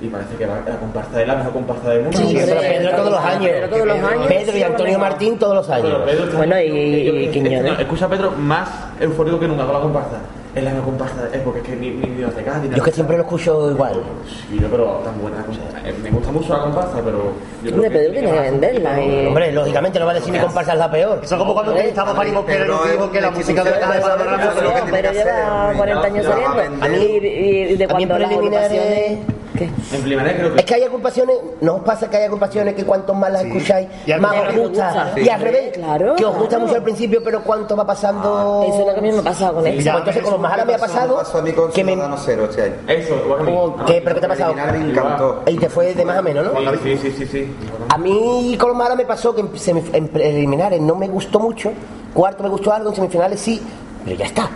y 0.00 0.08
parece 0.08 0.34
que 0.36 0.46
la, 0.46 0.54
la 0.66 0.76
comparsa 0.78 1.10
de 1.18 1.22
él 1.22 1.22
es 1.22 1.28
la 1.28 1.36
mejor 1.36 1.52
comparsa 1.52 1.90
del 1.90 2.02
mundo. 2.02 2.18
Sí, 2.18 2.32
Pero 2.34 2.52
hombre, 2.54 2.68
Pedro 2.78 2.96
todos 2.96 3.10
los 3.12 3.20
años. 3.20 3.50
Pedro 3.52 3.68
todos 3.68 3.86
los 3.86 3.96
años. 3.96 4.26
Pedro 4.26 4.56
y 4.58 4.62
Antonio 4.62 4.98
Martín 4.98 5.38
todos 5.38 5.54
los 5.54 5.70
años. 5.70 5.86
Pero 6.04 6.04
Pedro 6.24 6.36
Bueno, 6.38 6.60
y- 6.60 6.64
y 6.66 7.24
este 7.26 7.30
Quiñones. 7.32 7.78
Escucha 7.80 8.06
a 8.06 8.08
Pedro 8.08 8.30
más 8.32 8.68
eufórico 8.98 9.38
que 9.38 9.46
nunca 9.46 9.64
con 9.66 9.74
la 9.74 9.80
comparsa. 9.80 10.16
Es 10.52 10.64
la 10.64 10.70
mejor 10.70 10.84
comparsa, 10.86 11.28
es 11.32 11.40
porque 11.42 11.60
es 11.60 11.64
que 11.66 11.76
ni, 11.76 11.90
ni 11.90 12.08
de 12.22 12.42
Cádiz. 12.44 12.70
Yo 12.70 12.76
es 12.78 12.82
que 12.82 12.90
siempre 12.90 13.16
lo 13.16 13.22
escucho 13.22 13.70
igual. 13.70 14.02
Sí, 14.28 14.58
yo, 14.60 14.68
pero 14.68 14.84
tan 15.04 15.20
buena 15.20 15.44
cosa. 15.44 15.60
Eh, 15.84 15.94
Me 16.02 16.10
gusta 16.10 16.32
mucho 16.32 16.52
la 16.52 16.62
comparsa, 16.64 16.98
pero. 17.04 17.32
Yo 17.62 17.72
Hombre, 17.74 17.90
Pedro 17.90 18.12
tiene 18.12 18.32
que 18.32 18.40
venderla 18.40 19.00
y- 19.00 19.26
Hombre, 19.26 19.52
lógicamente 19.52 20.00
no 20.00 20.06
va 20.06 20.10
a 20.10 20.14
decir 20.16 20.32
mi 20.32 20.38
comparsa 20.40 20.72
es 20.72 20.78
la 20.80 20.90
peor. 20.90 21.20
Eso 21.22 21.34
es 21.36 21.38
como 21.38 21.54
cuando 21.54 21.76
estamos 21.76 22.16
Mari 22.16 22.32
Mosquera 22.32 22.64
y 22.66 22.90
dijo 22.92 23.10
que 23.12 23.20
la 23.20 23.30
música 23.30 23.62
de 23.64 23.70
la 23.70 23.76
de 23.76 24.00
la 24.00 24.86
Pero 24.90 25.12
lleva 25.12 25.72
40 25.76 26.06
años 26.06 26.26
a 26.26 26.30
saliendo. 26.32 26.56
vender. 26.56 27.02
Y, 27.02 27.76
de 27.76 27.84
A 27.84 27.88
cuando 27.88 28.18
las 28.18 28.30
agrupaciones... 28.32 29.18
¿Qué? 29.60 29.66
En 29.94 30.00
preliminar 30.00 30.34
creo 30.36 30.54
que. 30.54 30.60
Es 30.60 30.64
que 30.64 30.74
hay 30.74 30.82
agrupaciones, 30.84 31.36
¿no 31.60 31.74
os 31.76 31.82
pasa 31.82 32.08
que 32.08 32.16
hay 32.16 32.24
agrupaciones 32.24 32.74
que 32.74 32.84
cuanto 32.84 33.12
más 33.12 33.30
las 33.30 33.44
escucháis, 33.44 33.88
Y 34.06 34.12
al 34.12 34.20
más 34.22 34.34
os 34.48 34.56
gusta? 34.56 35.12
Y 35.16 35.28
al 35.28 35.40
revés, 35.40 35.72
Claro, 35.74 36.16
que 36.16 36.24
os 36.24 36.32
gusta 36.34 36.48
claro. 36.48 36.64
mucho 36.64 36.76
al 36.76 36.82
principio, 36.82 37.20
pero 37.22 37.42
cuanto 37.42 37.76
va 37.76 37.86
pasando... 37.86 38.64
Eso 38.66 38.80
es 38.80 38.86
lo 38.86 38.92
que 38.94 38.98
a 39.00 39.02
mí 39.02 39.12
me 39.12 39.18
ha 39.18 39.22
pasado 39.22 39.54
con 39.56 39.66
esto. 39.66 39.90
entonces, 39.98 40.22
como 40.22 40.38
más 40.38 40.52
ahora 40.52 40.64
me 40.64 40.74
ha 40.74 40.78
pasado, 40.78 41.16
pasó 41.16 41.38
a 41.38 41.42
mí 41.42 41.52
con 41.52 41.70
que 41.70 41.84
me... 41.84 41.98
Cero 42.24 42.46
este 42.48 42.62
año. 42.62 42.74
Eso, 42.88 43.16
igual 43.24 43.36
que 43.36 43.42
a 43.42 43.46
mí. 43.46 43.52
Oh, 43.54 43.76
Ah, 43.78 43.84
¿qué? 43.86 44.00
¿Pero 44.02 44.14
qué 44.14 44.20
te 44.20 44.26
ha 44.26 44.28
pasado? 44.30 45.42
Y 45.46 45.56
te 45.58 45.68
fue 45.68 45.94
de 45.94 46.04
más 46.04 46.16
a 46.16 46.22
menos, 46.22 46.44
¿no? 46.44 46.58
Sí, 46.82 46.96
sí, 46.96 47.10
sí, 47.16 47.26
sí. 47.26 47.54
A 47.88 47.98
mí 47.98 48.56
con 48.58 48.70
los 48.70 48.78
Mara 48.78 48.94
me 48.94 49.04
pasó 49.04 49.34
que 49.34 49.42
en 49.42 50.08
preliminares 50.08 50.80
no 50.80 50.94
me 50.94 51.06
gustó 51.08 51.38
mucho, 51.38 51.70
cuarto 52.14 52.42
me 52.42 52.48
gustó 52.48 52.72
algo, 52.72 52.88
en 52.90 52.94
semifinales 52.96 53.40
sí, 53.40 53.60
pero 54.04 54.16
ya 54.16 54.24
está. 54.26 54.48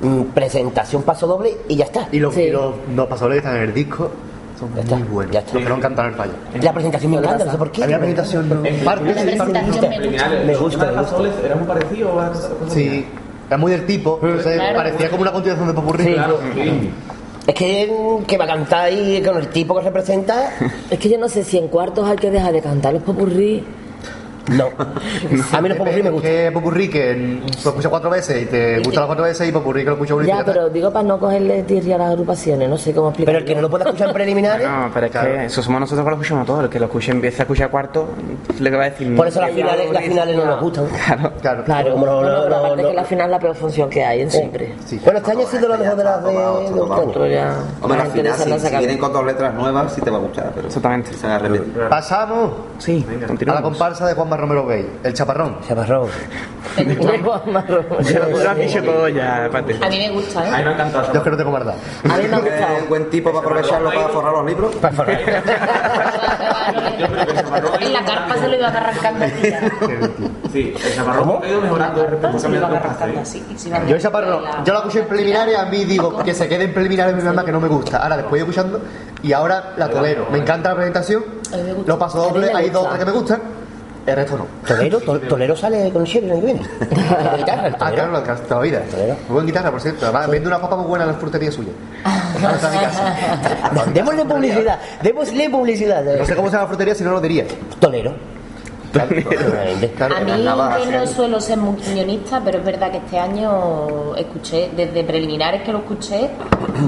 Mm, 0.00 0.22
presentación 0.34 1.02
paso 1.02 1.26
doble 1.26 1.56
y 1.68 1.76
ya 1.76 1.84
está. 1.86 2.08
Y 2.12 2.20
los, 2.20 2.32
Sí. 2.34 2.42
y 2.42 2.50
los, 2.50 2.74
los 2.94 3.06
pasadores 3.08 3.36
que 3.42 3.46
están 3.48 3.56
en 3.56 3.68
el 3.68 3.74
disco 3.74 4.10
son 4.58 4.74
Ya 4.74 4.82
está, 4.82 4.96
muy 4.96 5.08
buenos. 5.08 5.32
ya 5.32 5.40
está. 5.40 5.54
Los 5.54 5.62
que 5.64 5.68
no 5.68 5.80
cantan 5.80 6.06
en 6.06 6.10
el 6.12 6.16
fallo. 6.16 6.32
La 6.62 6.72
presentación 6.72 7.10
me 7.12 7.18
encanta, 7.18 7.44
no 7.44 7.50
sé 7.52 7.58
por 7.58 7.72
qué. 7.72 7.82
A 7.82 7.86
mí 7.86 7.92
la 7.92 7.98
presentación 7.98 8.48
no. 8.48 8.64
En 8.64 8.84
Parte, 8.84 9.04
parte. 9.06 9.12
presentación 9.22 9.80
me 9.90 9.96
Preliminares, 9.96 10.46
Me 10.46 10.52
los 10.52 10.62
gusta, 10.62 10.86
me 10.86 10.92
Pasoles 10.92 11.32
era 11.44 11.54
muy 11.56 11.66
parecido 11.66 12.10
Sí, 12.68 13.06
era 13.48 13.56
muy 13.56 13.72
del 13.72 13.86
tipo. 13.86 14.20
o 14.22 14.40
sea, 14.42 14.54
Claro. 14.54 14.76
Parecía 14.76 15.10
como 15.10 15.22
una 15.22 15.32
continuación 15.32 15.68
de 15.68 15.74
Popurrí. 15.74 16.04
Sí. 16.04 16.12
Claro, 16.14 16.38
sí. 16.54 16.90
Es 17.48 17.54
que, 17.54 18.18
mm, 18.20 18.24
que 18.24 18.36
va 18.38 18.44
a 18.44 18.48
cantar 18.48 18.80
ahí 18.84 19.22
con 19.24 19.36
el 19.38 19.48
tipo 19.48 19.74
que 19.76 19.80
representa. 19.82 20.52
Es 20.90 20.98
que 20.98 21.08
yo 21.08 21.18
no 21.18 21.28
sé 21.28 21.42
si 21.44 21.58
en 21.58 21.68
cuartos 21.68 22.06
hay 22.08 22.16
que 22.16 22.30
dejar 22.30 22.52
de 22.52 22.60
cantar 22.62 22.92
los 22.94 23.02
popurrí. 23.02 23.64
No. 24.50 24.66
A 25.52 25.60
mí 25.60 25.68
los 25.68 25.78
popurrí 25.78 26.02
me 26.02 26.08
Es 26.08 26.12
gustan. 26.14 26.30
que 26.32 26.50
Popurrí 26.52 26.88
que 26.90 27.14
lo 27.14 27.46
escuchas 27.70 27.88
cuatro 27.90 28.10
veces 28.10 28.42
y 28.42 28.46
te 28.46 28.78
gusta 28.80 29.00
las 29.00 29.06
cuatro 29.06 29.24
veces 29.24 29.48
y 29.48 29.52
Popurrí 29.52 29.80
que 29.80 29.86
lo 29.86 29.92
escuchas 29.92 30.16
una 30.16 30.26
Ya, 30.26 30.44
pero 30.44 30.68
digo 30.70 30.90
para 30.92 31.06
no 31.06 31.18
cogerle 31.18 31.62
tirria 31.64 31.96
a 31.96 31.98
las 31.98 32.10
agrupaciones, 32.12 32.68
no 32.68 32.76
sé 32.78 32.92
cómo 32.94 33.08
explicarlo. 33.08 33.38
Pero 33.38 33.44
el 33.44 33.44
que 33.48 33.54
no 33.54 33.62
lo 33.62 33.70
pueda 33.70 33.84
escuchar 33.84 34.08
en 34.08 34.14
preliminares, 34.14 34.68
No, 34.68 34.90
pero 34.92 35.06
es 35.06 35.12
que 35.12 35.44
eso 35.46 35.62
somos 35.62 35.80
nosotros 35.80 36.04
que 36.04 36.10
lo 36.10 36.16
escuchamos 36.16 36.46
todos. 36.46 36.64
El 36.64 36.70
que 36.70 36.78
lo 36.80 36.86
escuche 36.86 37.10
empieza 37.12 37.42
a 37.42 37.44
escuchar 37.44 37.70
cuarto, 37.70 38.08
le 38.58 38.70
va 38.70 38.84
a 38.84 38.90
decir. 38.90 39.14
por 39.16 39.28
eso 39.28 39.40
las 39.40 39.50
finales, 39.50 39.90
las 39.92 40.02
finales 40.04 40.36
no 40.36 40.44
nos 40.44 40.60
gustan. 40.60 40.86
Claro. 40.86 41.32
Claro. 41.40 41.64
Claro, 41.64 41.92
Como 41.92 42.06
no- 42.06 42.76
que 42.76 42.94
la 42.94 43.04
final 43.04 43.26
es 43.26 43.30
la 43.30 43.38
peor 43.38 43.54
función 43.54 43.88
que 43.90 44.04
hay 44.04 44.22
en 44.22 44.30
siempre. 44.30 44.74
Bueno, 45.04 45.18
este 45.18 45.30
año 45.32 45.40
ha 45.46 45.50
sido 45.50 45.68
la 45.68 45.76
mejor 45.76 45.96
de 45.96 46.04
las 46.04 46.24
de, 46.24 46.32
ya. 47.30 47.54
Hombre, 47.80 47.98
la 47.98 48.04
al 48.04 48.12
gente 48.12 48.22
de 48.28 48.34
final, 48.34 48.58
esa 48.58 48.68
si, 48.68 48.76
vienen 48.76 48.98
con 48.98 49.12
dos 49.12 49.24
letras 49.24 49.54
nuevas, 49.54 49.92
sí 49.92 50.00
te 50.00 50.10
va 50.10 50.16
a 50.16 50.20
gustar, 50.20 50.52
pero. 50.54 50.66
Exactamente. 50.68 51.10
Pasamos 51.88 52.52
Sí, 52.78 53.04
a 53.46 53.54
la 53.54 53.62
comparsa 53.62 54.06
de 54.06 54.14
Juanma 54.14 54.36
Romero 54.38 54.66
Gay, 54.66 54.88
el 55.02 55.14
chaparrón. 55.14 55.58
Chaparrón. 55.66 56.08
Lo 56.76 58.44
lo 58.44 58.50
has 58.50 58.56
dicho 58.56 58.82
todo 58.84 59.08
ya, 59.08 59.46
aparte. 59.46 59.76
A 59.82 59.88
mí 59.88 59.98
me 59.98 60.10
gusta, 60.10 60.40
A 60.40 60.42
mí 60.44 60.48
¿eh? 60.48 60.50
me 60.50 60.56
ha 60.70 60.72
encantado. 60.72 61.12
Yo 61.12 61.18
es 61.18 61.24
que 61.24 61.30
no 61.30 61.36
tengo 61.36 61.50
maldad. 61.50 61.74
A 62.04 62.16
mí 62.16 62.22
me 62.28 62.36
ha 62.36 62.38
¿Es 62.38 62.44
gustado. 62.44 62.76
un 62.82 62.88
buen 62.88 63.10
tipo 63.10 63.32
para 63.32 63.44
aprovecharlo 63.44 63.90
para 63.90 64.08
forrar 64.08 64.32
los 64.32 64.46
libros? 64.46 64.76
En 67.80 67.92
la 67.92 68.04
carpa 68.04 68.36
se 68.36 68.48
lo 68.48 68.56
iba 68.56 68.68
arrancando 68.68 69.24
así. 69.24 69.52
Sí, 70.52 70.74
el 70.84 70.94
chaparrón 70.94 71.40
ha 71.42 71.48
ido 71.48 71.60
mejorando 71.60 72.02
lo 72.02 72.08
Yo 73.86 73.96
el 73.96 74.02
chaparrón, 74.02 74.42
yo 74.64 74.72
la 74.72 74.78
escuché 74.80 75.00
en 75.00 75.06
preliminares, 75.06 75.58
a 75.58 75.64
mí 75.66 75.84
digo 75.84 76.18
que 76.22 76.34
se 76.34 76.48
quede 76.48 76.64
en 76.64 76.74
preliminares 76.74 77.14
mi 77.14 77.22
mamá 77.22 77.44
que 77.44 77.52
no 77.52 77.60
me 77.60 77.68
gusta. 77.68 77.98
Ahora 77.98 78.16
después 78.16 78.40
escuchando 78.40 78.80
y 79.22 79.32
ahora 79.32 79.74
la 79.76 79.88
tolero. 79.88 80.26
Me 80.30 80.38
encanta 80.38 80.70
la 80.70 80.76
presentación, 80.76 81.24
mí 81.86 82.14
dobles, 82.14 82.52
me 82.52 82.58
hay 82.58 82.70
dos 82.70 82.84
o 82.84 82.88
tres 82.88 82.98
que 82.98 83.04
me 83.06 83.12
gustan, 83.12 83.40
el 84.10 84.16
resto 84.16 84.38
no. 84.38 84.46
Tolero, 84.66 85.00
Tol- 85.00 85.28
Tolero 85.28 85.56
sale 85.56 85.90
con 85.92 86.04
Sherry 86.04 86.26
el 86.26 86.32
año 86.32 86.40
que 86.40 86.46
viene. 86.46 86.62
La 87.24 87.36
guitarra, 87.36 87.66
el 87.68 87.74
Ah, 87.80 87.90
claro, 87.92 88.12
la 88.12 88.58
vida. 88.60 88.82
Buena 89.28 89.46
guitarra, 89.46 89.70
por 89.70 89.80
cierto. 89.80 90.06
Además, 90.06 90.28
vende 90.30 90.48
una 90.48 90.60
papa 90.60 90.76
muy 90.76 90.86
buena 90.86 91.04
en 91.04 91.12
la 91.12 91.16
frutería 91.18 91.50
suya. 91.52 91.70
Ahora 92.04 92.54
está 92.56 92.68
en 92.68 92.78
mi 92.78 92.84
casa. 92.84 93.16
No, 93.72 93.84
démosle 93.92 94.24
publicidad, 94.24 94.78
démosle 95.02 95.50
publicidad. 95.50 96.02
No 96.04 96.24
sé 96.24 96.34
cómo 96.36 96.48
se 96.48 96.52
llama 96.52 96.62
la 96.64 96.68
frutería, 96.68 96.94
si 96.94 97.04
no 97.04 97.10
lo 97.12 97.20
diría. 97.20 97.44
Tolero. 97.80 98.37
A 98.94 99.04
mí 99.06 100.42
yo 100.92 100.98
no 101.00 101.06
suelo 101.06 101.40
ser 101.40 101.58
muy 101.58 101.76
quiñonista, 101.76 102.40
pero 102.44 102.58
es 102.58 102.64
verdad 102.64 102.90
que 102.90 102.98
este 102.98 103.18
año 103.18 104.14
escuché, 104.16 104.70
desde 104.74 105.04
preliminares 105.04 105.62
que 105.62 105.72
lo 105.72 105.78
escuché, 105.78 106.30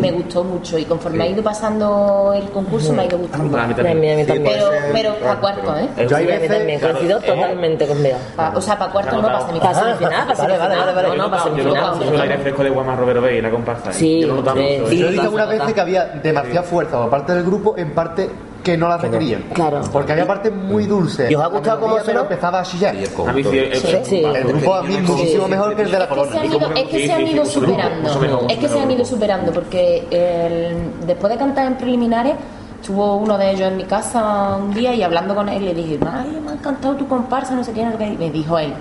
me 0.00 0.10
gustó 0.12 0.42
mucho 0.44 0.78
y 0.78 0.84
conforme 0.84 1.24
ha 1.24 1.26
ido 1.26 1.42
pasando 1.42 2.32
el 2.34 2.48
concurso 2.50 2.92
me 2.92 3.02
ha 3.02 3.06
ido 3.06 3.18
gustando. 3.18 3.50
Para 3.50 3.66
mí 3.66 3.72
A 3.72 3.76
también. 3.76 4.00
mí, 4.00 4.10
a 4.10 4.16
mí 4.16 4.22
Sí, 4.22 4.28
también. 4.28 4.52
Pero, 4.54 4.66
puede 4.68 4.80
ser, 4.80 4.92
pero 4.92 5.10
para 5.14 5.40
claro, 5.40 5.40
cuarto, 5.62 5.76
¿eh? 5.78 5.88
Yo 5.98 6.08
Sí, 6.08 6.14
a 6.14 6.18
mí 6.18 6.26
veces- 6.26 6.48
también, 6.58 6.80
coincido 6.80 7.20
totalmente 7.20 7.86
con 7.86 8.02
Bea. 8.02 8.18
Pa- 8.36 8.52
o 8.56 8.60
sea, 8.60 8.78
para 8.78 8.92
cuarto 8.92 9.16
no, 9.16 9.22
para 9.22 9.40
semifinal. 9.40 9.72
Para 9.74 9.84
semifinal, 9.86 10.26
para 10.26 10.38
Vale, 10.38 10.58
vale, 10.58 10.74
semifinal. 10.74 10.78
vale, 10.78 10.92
vale. 10.94 11.08
No, 11.08 11.24
no, 11.24 11.30
para 11.30 11.42
semifinal. 11.42 11.96
mucho 11.96 12.14
el 12.14 12.20
aire 12.20 12.38
fresco 12.38 12.62
de 12.64 12.70
Guamas 12.70 12.98
Romero 12.98 13.20
Bay, 13.22 13.40
la 13.42 13.50
comparsa. 13.50 13.90
¿eh? 13.90 13.94
Sí, 13.94 14.20
Yo 14.20 14.28
lo 14.28 14.34
notaba. 14.36 14.60
Yo 14.60 15.06
pasa, 15.06 15.22
algunas 15.22 15.48
veces 15.48 15.72
que 15.74 15.80
había 15.80 16.04
demasiada 16.06 16.62
fuerza 16.62 16.98
por 16.98 17.10
parte 17.10 17.34
del 17.34 17.44
grupo, 17.44 17.74
en 17.76 17.90
parte 17.92 18.30
que 18.62 18.76
no 18.76 18.88
la 18.88 18.98
requerían. 18.98 19.42
Claro. 19.54 19.80
Porque 19.92 20.12
había 20.12 20.26
partes 20.26 20.52
muy 20.52 20.86
dulces. 20.86 21.30
¿Y 21.30 21.34
os 21.34 21.42
ha 21.42 21.46
gustado 21.46 21.80
cómo 21.80 21.94
pero 21.94 22.04
sonó? 22.06 22.20
empezaba 22.20 22.60
a 22.60 22.62
chillar. 22.62 22.94
A 22.94 23.32
mí 23.32 23.42
sí, 23.44 23.60
Sí, 23.74 23.96
sí. 24.04 24.24
El 24.24 24.44
grupo 24.44 24.74
a 24.74 24.82
mí 24.82 24.96
muchísimo 24.98 25.48
mejor 25.48 25.74
que 25.74 25.82
el 25.82 25.90
de 25.90 25.98
la 25.98 26.08
corona. 26.08 26.30
se 26.32 26.46
es 26.80 26.88
que 26.88 27.06
se 27.06 27.12
han 27.12 27.26
ido 27.26 27.44
superando. 27.44 28.46
es 28.48 28.58
que 28.58 28.68
se 28.68 28.78
han 28.80 28.90
ido 28.90 29.04
superando 29.04 29.52
porque 29.52 30.06
el- 30.10 31.06
después 31.06 31.32
de 31.32 31.38
cantar 31.38 31.66
en 31.66 31.76
preliminares 31.76 32.34
estuvo 32.80 33.16
uno 33.16 33.36
de 33.36 33.50
ellos 33.50 33.68
en 33.68 33.76
mi 33.76 33.84
casa 33.84 34.56
un 34.56 34.72
día 34.72 34.94
y 34.94 35.02
hablando 35.02 35.34
con 35.34 35.48
él 35.48 35.64
le 35.64 35.74
dije, 35.74 35.98
ay, 36.10 36.38
me 36.44 36.50
ha 36.50 36.54
encantado 36.54 36.94
tu 36.96 37.06
comparsa, 37.06 37.54
no 37.54 37.62
sé 37.64 37.72
qué, 37.72 37.84
no 37.84 37.92
sé 37.92 37.98
qué". 37.98 38.06
Y 38.08 38.16
me 38.18 38.30
dijo 38.30 38.58
él, 38.58 38.72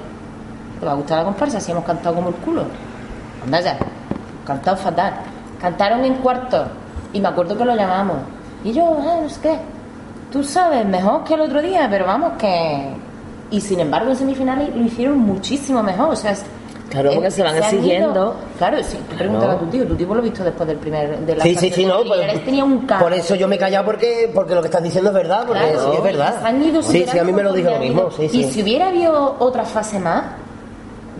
¿te 0.79 0.85
va 0.85 0.93
a 0.93 0.95
gustar 0.95 1.19
la 1.19 1.23
comparsa 1.25 1.59
si 1.59 1.71
hemos 1.71 1.83
cantado 1.85 2.15
como 2.15 2.29
el 2.29 2.35
culo? 2.35 2.63
Anda 3.43 3.59
ya, 3.61 3.77
cantado 4.45 4.77
fatal. 4.77 5.13
Cantaron 5.61 6.03
en 6.05 6.15
cuarto 6.15 6.65
y 7.13 7.19
me 7.19 7.27
acuerdo 7.27 7.57
que 7.57 7.65
lo 7.65 7.75
llamamos. 7.75 8.17
Y 8.63 8.73
yo, 8.73 8.97
ah, 9.01 9.19
no 9.23 9.29
sé 9.29 9.39
qué, 9.41 9.55
tú 10.31 10.43
sabes, 10.43 10.85
mejor 10.85 11.23
que 11.23 11.33
el 11.35 11.41
otro 11.41 11.61
día, 11.61 11.87
pero 11.89 12.05
vamos 12.05 12.33
que... 12.37 12.89
Y 13.51 13.61
sin 13.61 13.79
embargo 13.79 14.11
en 14.11 14.15
semifinales 14.17 14.75
lo 14.75 14.83
hicieron 14.83 15.17
muchísimo 15.19 15.81
mejor, 15.83 16.09
o 16.09 16.15
sea... 16.15 16.31
es- 16.31 16.45
Claro, 16.89 17.11
porque 17.13 17.29
se 17.29 17.43
van 17.43 17.55
han 17.55 17.61
exigiendo. 17.63 18.35
claro, 18.57 18.77
sí, 18.81 18.97
tú 19.07 19.15
pregúntale 19.15 19.51
a 19.53 19.59
tu 19.59 19.67
tío, 19.67 19.85
tu 19.85 19.93
tío 19.95 20.07
lo 20.11 20.21
he 20.21 20.23
visto 20.23 20.43
después 20.43 20.67
del 20.67 20.77
primer... 20.77 21.19
De 21.19 21.35
la 21.35 21.43
Sí, 21.43 21.53
sí, 21.55 21.69
sí, 21.69 21.85
no. 21.85 21.99
Tenía 22.43 22.63
un 22.63 22.79
carro. 22.87 23.03
por 23.05 23.13
eso 23.13 23.35
yo 23.35 23.47
me 23.47 23.57
he 23.57 23.59
callado 23.59 23.85
porque, 23.85 24.31
porque 24.33 24.55
lo 24.55 24.61
que 24.61 24.69
estás 24.69 24.81
diciendo 24.81 25.11
es 25.11 25.15
verdad, 25.15 25.43
porque 25.45 25.61
Claro, 25.71 25.91
sí 25.91 25.97
es 25.97 26.03
verdad. 26.03 26.41
se 26.41 26.47
han 26.47 26.63
ido 26.63 26.81
Sí, 26.81 27.05
sí, 27.07 27.19
a 27.19 27.23
mí 27.23 27.31
me 27.31 27.43
lo 27.43 27.53
dijo 27.53 27.69
lo 27.69 27.77
mismo. 27.79 28.01
ido. 28.01 28.11
Sí, 28.11 28.23
Y 28.23 28.29
sí. 28.29 28.43
si 28.45 28.63
hubiera 28.63 28.87
habido 28.87 29.35
otra 29.37 29.65
fase 29.65 29.99
más, 29.99 30.23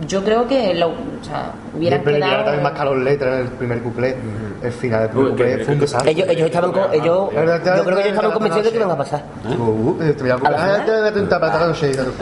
yo 0.07 0.24
creo 0.24 0.48
que 0.48 0.74
lo, 0.74 0.88
o 0.88 0.94
sea, 1.24 1.52
hubieran 1.78 2.03
le 2.03 2.14
quedado... 2.16 2.44
también 2.45 2.64
más 2.64 2.72
calor 2.74 2.98
letra 2.98 3.36
en 3.36 3.41
el 3.41 3.48
primer 3.49 3.80
cuplé. 3.84 4.16
El 4.61 4.72
final 4.73 5.02
del 5.02 5.10
cuplé 5.30 5.57
que- 5.57 5.64
fue 5.64 5.73
un 5.73 5.80
desastre. 5.80 6.11
Ellos, 6.11 6.27
ellos 6.30 6.45
estaban 6.48 6.72
con, 6.72 6.94
ellos, 6.94 7.06
yo 7.06 7.30
creo 7.31 7.61
que 7.64 8.02
ellos 8.02 8.06
estaban 8.07 8.31
convencidos 8.34 8.65
de 8.65 8.72
que 8.72 8.77
iban 8.77 8.91
a 8.91 8.98
pasar. 8.98 9.23
Uh, 9.57 9.95
eh. 10.02 10.95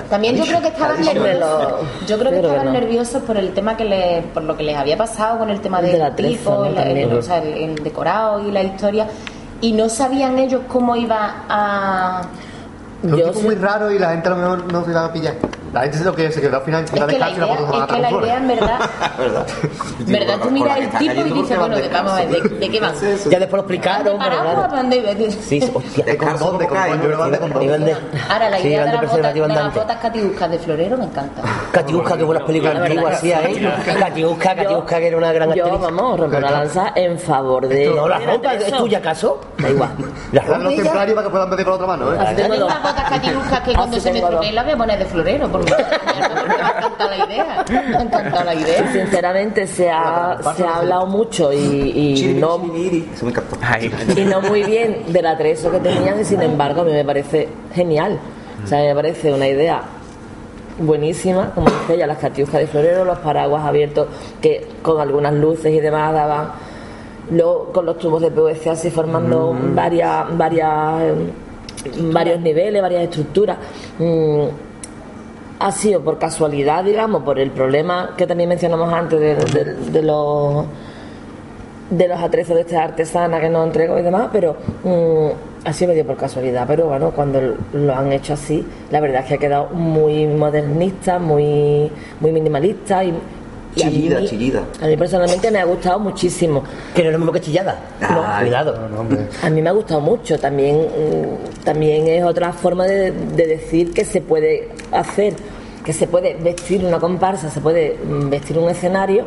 También 0.10 0.36
yo 0.36 0.44
creo 0.46 0.62
que 0.62 0.68
estaban 0.68 1.02
nerviosos. 1.02 1.74
Yo 2.08 2.18
creo 2.20 2.32
que 2.32 2.42
yo 2.42 2.48
estaban 2.50 2.74
nerviosos 2.74 3.22
por 3.24 3.38
el 3.38 3.54
tema 3.54 3.76
que 3.76 3.86
le, 3.86 4.22
por 4.34 4.44
lo 4.44 4.56
que 4.56 4.64
les 4.64 4.78
había 4.78 4.98
pasado 4.98 5.40
con 5.40 5.50
el 5.50 5.60
tema 5.62 5.82
De 5.82 5.98
del 5.98 6.16
tipo, 6.16 6.66
el, 6.66 6.70
el- 6.70 6.84
También. 6.84 7.14
o 7.18 7.22
sea, 7.22 7.38
el- 7.42 7.54
el 7.72 7.76
decorado 7.84 8.48
y 8.48 8.52
la 8.52 8.64
historia. 8.64 9.08
Y 9.60 9.72
no 9.74 9.90
sabían 9.90 10.38
ellos 10.38 10.62
cómo 10.68 10.96
iba 10.96 11.44
a. 11.50 12.22
Es 13.04 13.12
un 13.12 13.18
Yo 13.18 13.30
tipo 13.32 13.42
muy 13.42 13.56
raro 13.56 13.92
y 13.92 13.98
la 14.00 14.12
gente 14.12 14.28
a 14.28 14.32
lo 14.32 14.38
mejor 14.38 14.72
no 14.72 14.86
se 14.86 14.92
va 14.94 15.06
a 15.06 15.14
pillar. 15.14 15.34
La 15.74 15.82
gente 15.82 15.98
se 15.98 16.04
lo 16.04 16.16
que 16.16 16.32
se 16.32 16.42
quedó 16.42 16.58
al 16.58 16.64
final 16.64 16.84
Es 16.84 16.92
que 16.92 17.00
la 17.00 17.08
descanso 17.08 17.36
y 17.36 17.40
la 17.40 17.48
idea, 17.48 17.56
es 17.56 17.88
que 17.88 18.00
la 18.00 18.12
idea 18.12 18.38
en 18.38 18.48
verdad, 18.48 18.80
¿Verdad? 19.18 19.48
verdad 20.00 20.40
tú 20.42 20.52
miras 20.52 20.78
que 20.78 20.84
el 20.84 20.90
tipo 20.90 21.26
y 21.26 21.42
dices, 21.42 21.60
bueno, 21.60 21.78
vamos 21.92 22.12
a 22.12 22.16
ver, 22.16 22.30
¿de, 22.30 22.50
de 22.50 22.70
qué 22.70 22.80
van? 22.80 22.94
Ya 23.30 23.40
después 23.40 23.52
lo 23.52 23.60
explicaron, 23.60 24.20
pero 24.20 24.42
claro. 24.42 24.68
Sí, 25.42 25.72
hostia. 25.74 26.06
De 26.06 26.18
condón, 26.18 26.58
de 26.58 26.68
condón, 26.68 27.90
Ahora, 28.30 28.50
la 28.50 28.60
idea 28.60 28.86
de, 28.86 28.92
las 28.94 29.02
botas, 29.74 29.88
las 29.88 29.98
catiuscas 29.98 30.52
de 30.52 30.60
florero 30.60 30.98
me 30.98 31.06
encanta. 31.06 31.42
Catiusca, 31.72 32.18
qué 32.18 32.24
buenas 32.24 32.44
películas 32.44 32.74
La 32.76 32.80
verdad 32.82 32.98
antiguas 32.98 33.22
que 33.22 33.36
hacía, 33.36 33.50
¿eh? 33.50 34.00
Catiusca, 34.00 34.56
Catiusca, 34.56 35.00
que 35.00 35.08
era 35.08 35.18
una 35.18 35.32
gran 35.32 35.54
Yo, 35.54 35.66
actriz. 35.66 35.82
vamos, 35.82 36.20
romper 36.20 36.42
la 36.42 36.52
lanza 36.52 36.92
en 36.96 37.20
favor 37.20 37.68
de. 37.68 37.88
No, 37.88 38.08
la 38.08 38.18
Treso. 38.18 38.66
¿es 38.66 38.78
tuya 38.78 38.98
acaso? 39.00 39.42
Da 39.58 39.70
igual. 39.70 39.90
La 40.32 40.44
Dan 40.44 40.64
los 40.64 40.76
templarios 40.76 41.16
para 41.16 41.28
que 41.28 41.32
puedan 41.32 41.50
meter 41.50 41.66
con 41.66 41.72
la 41.72 41.76
otra 41.76 41.88
mano, 41.88 42.14
¿eh? 42.14 42.36
Tengo 42.36 42.66
unas 42.66 42.84
botas 42.84 43.10
catiuscas 43.10 43.62
que 43.62 43.74
cuando 43.74 44.00
se 44.00 44.12
me 44.12 44.20
estropeen 44.20 44.56
las 44.56 44.66
voy 44.66 44.74
a 44.74 44.78
poner 44.78 45.00
de 45.00 45.06
florero. 45.06 45.50
Me 45.66 45.74
ha 45.74 46.78
encantado 46.78 47.10
la 47.10 47.26
idea. 47.26 47.66
Me 47.70 47.78
ha 47.78 48.02
encantado 48.02 48.46
la 48.46 48.56
idea. 48.56 48.92
Sinceramente 48.92 49.68
se 49.68 49.90
ha, 49.90 50.38
se 50.56 50.64
ha 50.64 50.76
hablado 50.78 51.08
mucho 51.08 51.52
y, 51.54 52.36
no 52.40 52.62
y 54.16 54.26
no 54.26 54.42
muy 54.42 54.64
bien 54.64 55.04
del 55.08 55.26
atrezo 55.26 55.72
que 55.72 55.80
tenían 55.80 56.20
y 56.20 56.26
sin 56.26 56.42
embargo 56.42 56.82
a 56.82 56.86
mí 56.86 56.92
me 56.92 57.06
parece 57.06 57.48
genial. 57.74 58.20
O 58.64 58.68
sea, 58.68 58.82
me 58.82 58.96
parece 58.96 59.34
una 59.34 59.48
idea 59.48 59.84
buenísima, 60.80 61.52
como 61.54 61.70
dice 61.70 61.96
ella, 61.96 62.08
las 62.08 62.18
catiuscas 62.18 62.62
de 62.62 62.68
florero, 62.68 63.06
los 63.06 63.18
paraguas 63.20 63.64
abiertos 63.66 64.08
que 64.42 64.68
con 64.82 65.00
algunas 65.00 65.34
luces 65.34 65.74
y 65.74 65.80
demás 65.80 66.14
daban, 66.14 66.52
luego 67.32 67.72
con 67.72 67.86
los 67.86 67.98
tubos 67.98 68.22
de 68.22 68.32
PVC 68.32 68.70
así 68.70 68.90
formando 68.90 69.56
varias, 69.74 70.38
varias, 70.38 71.02
eh, 71.02 71.14
varios 72.12 72.40
niveles, 72.42 72.82
varias 72.82 73.04
estructuras. 73.04 73.58
Mm, 74.00 74.46
ha 75.60 75.72
sido 75.72 76.02
por 76.02 76.20
casualidad, 76.20 76.84
digamos, 76.84 77.24
por 77.24 77.40
el 77.40 77.52
problema 77.52 78.14
que 78.16 78.28
también 78.28 78.50
mencionamos 78.50 78.94
antes 78.94 79.20
de, 79.20 80.02
los 80.02 80.66
de 81.90 82.08
los 82.08 82.20
atrezos 82.20 82.56
de 82.56 82.62
esta 82.62 82.84
artesana 82.84 83.40
que 83.40 83.50
nos 83.50 83.66
entregó 83.66 83.98
y 83.98 84.02
demás, 84.04 84.30
pero 84.32 84.56
mm, 84.84 85.68
ha 85.68 85.74
sido 85.74 85.92
medio 85.92 86.06
por 86.06 86.18
casualidad. 86.18 86.66
Pero 86.68 86.88
bueno, 86.88 87.12
cuando 87.12 87.56
lo 87.74 87.96
han 87.96 88.12
hecho 88.12 88.34
así, 88.34 88.66
la 88.92 89.00
verdad 89.00 89.22
es 89.22 89.28
que 89.28 89.34
ha 89.36 89.38
quedado 89.38 89.70
muy 89.70 90.28
modernista, 90.28 91.18
muy, 91.18 91.92
muy 92.20 92.32
minimalista 92.32 93.04
y, 93.04 93.14
Chillida, 93.76 94.20
mí- 94.20 94.28
chillida. 94.28 94.64
A 94.82 94.88
mí 94.88 94.98
personalmente 94.98 95.52
me 95.52 95.60
ha 95.60 95.66
gustado 95.66 96.00
muchísimo. 96.00 96.64
Que 96.96 97.02
no 97.04 97.10
es 97.10 97.14
lo 97.14 97.20
mismo 97.20 97.32
que 97.32 97.42
chillada. 97.42 97.80
No, 98.02 98.24
cuidado. 98.42 98.88
No, 98.90 99.02
hombre. 99.02 99.28
A 99.44 99.50
mí 99.50 99.62
me 99.62 99.70
ha 99.70 99.74
gustado 99.74 100.02
mucho. 100.02 100.40
También, 100.40 100.78
mm, 100.78 101.64
también 101.64 102.08
es 102.08 102.24
otra 102.24 102.54
forma 102.54 102.86
de, 102.86 103.12
de 103.12 103.48
decir 103.48 103.94
que 103.94 104.04
se 104.06 104.22
puede 104.22 104.70
hacer, 104.92 105.34
que 105.86 105.94
se 105.94 106.08
puede 106.08 106.36
vestir 106.36 106.84
una 106.84 107.00
comparsa, 107.00 107.50
se 107.50 107.62
puede 107.62 107.98
mm, 108.04 108.30
vestir 108.30 108.58
un 108.58 108.70
escenario 108.70 109.26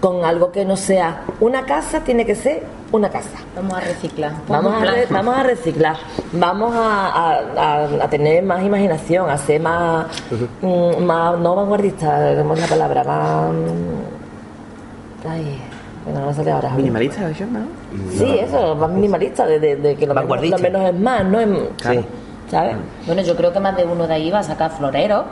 con 0.00 0.24
algo 0.24 0.52
que 0.52 0.64
no 0.64 0.76
sea 0.76 1.22
una 1.40 1.64
casa, 1.66 2.00
tiene 2.00 2.24
que 2.24 2.34
ser 2.34 2.62
una 2.92 3.08
casa. 3.10 3.38
Vamos 3.56 3.74
a 3.74 3.80
reciclar. 3.80 4.32
Vamos 4.48 4.72
a, 4.74 4.84
re- 4.84 5.06
vamos 5.10 5.36
a 5.36 5.42
reciclar, 5.42 5.96
vamos 6.32 6.74
a, 6.74 7.08
a- 7.08 7.40
a- 7.56 8.04
a 8.04 8.08
tener 8.08 8.42
más 8.44 8.62
imaginación, 8.62 9.28
a 9.28 9.36
ser 9.36 9.60
más, 9.60 10.06
mm, 10.62 11.02
más 11.02 11.38
no 11.38 11.54
vanguardista, 11.56 12.34
¿cómo 12.38 12.54
es 12.54 12.60
la 12.60 12.66
palabra? 12.66 13.04
Más. 13.04 13.50
Ay, 15.28 15.58
bueno, 16.04 16.26
no 16.26 16.32
sale 16.34 16.50
ahora. 16.52 16.70
Minimalista, 16.70 17.28
¿eso? 17.28 17.44
¿no? 17.46 17.60
Sí, 18.12 18.38
eso, 18.38 18.74
más 18.76 18.90
minimalista, 18.90 19.46
de, 19.46 19.58
de- 19.58 19.76
de 19.76 19.96
que 19.96 20.06
lo 20.06 20.14
menos, 20.14 20.28
Vanguardista. 20.28 20.56
lo 20.56 20.62
menos 20.62 20.82
es 20.94 21.00
más, 21.00 21.24
¿no? 21.24 21.38
Sí. 21.90 22.04
¿Sabes? 22.50 22.76
Bueno, 23.06 23.20
yo 23.22 23.36
creo 23.36 23.52
que 23.52 23.60
más 23.60 23.76
de 23.76 23.84
uno 23.84 24.06
de 24.06 24.14
ahí 24.14 24.30
va 24.30 24.38
a 24.38 24.42
sacar 24.42 24.70
floreros 24.70 25.24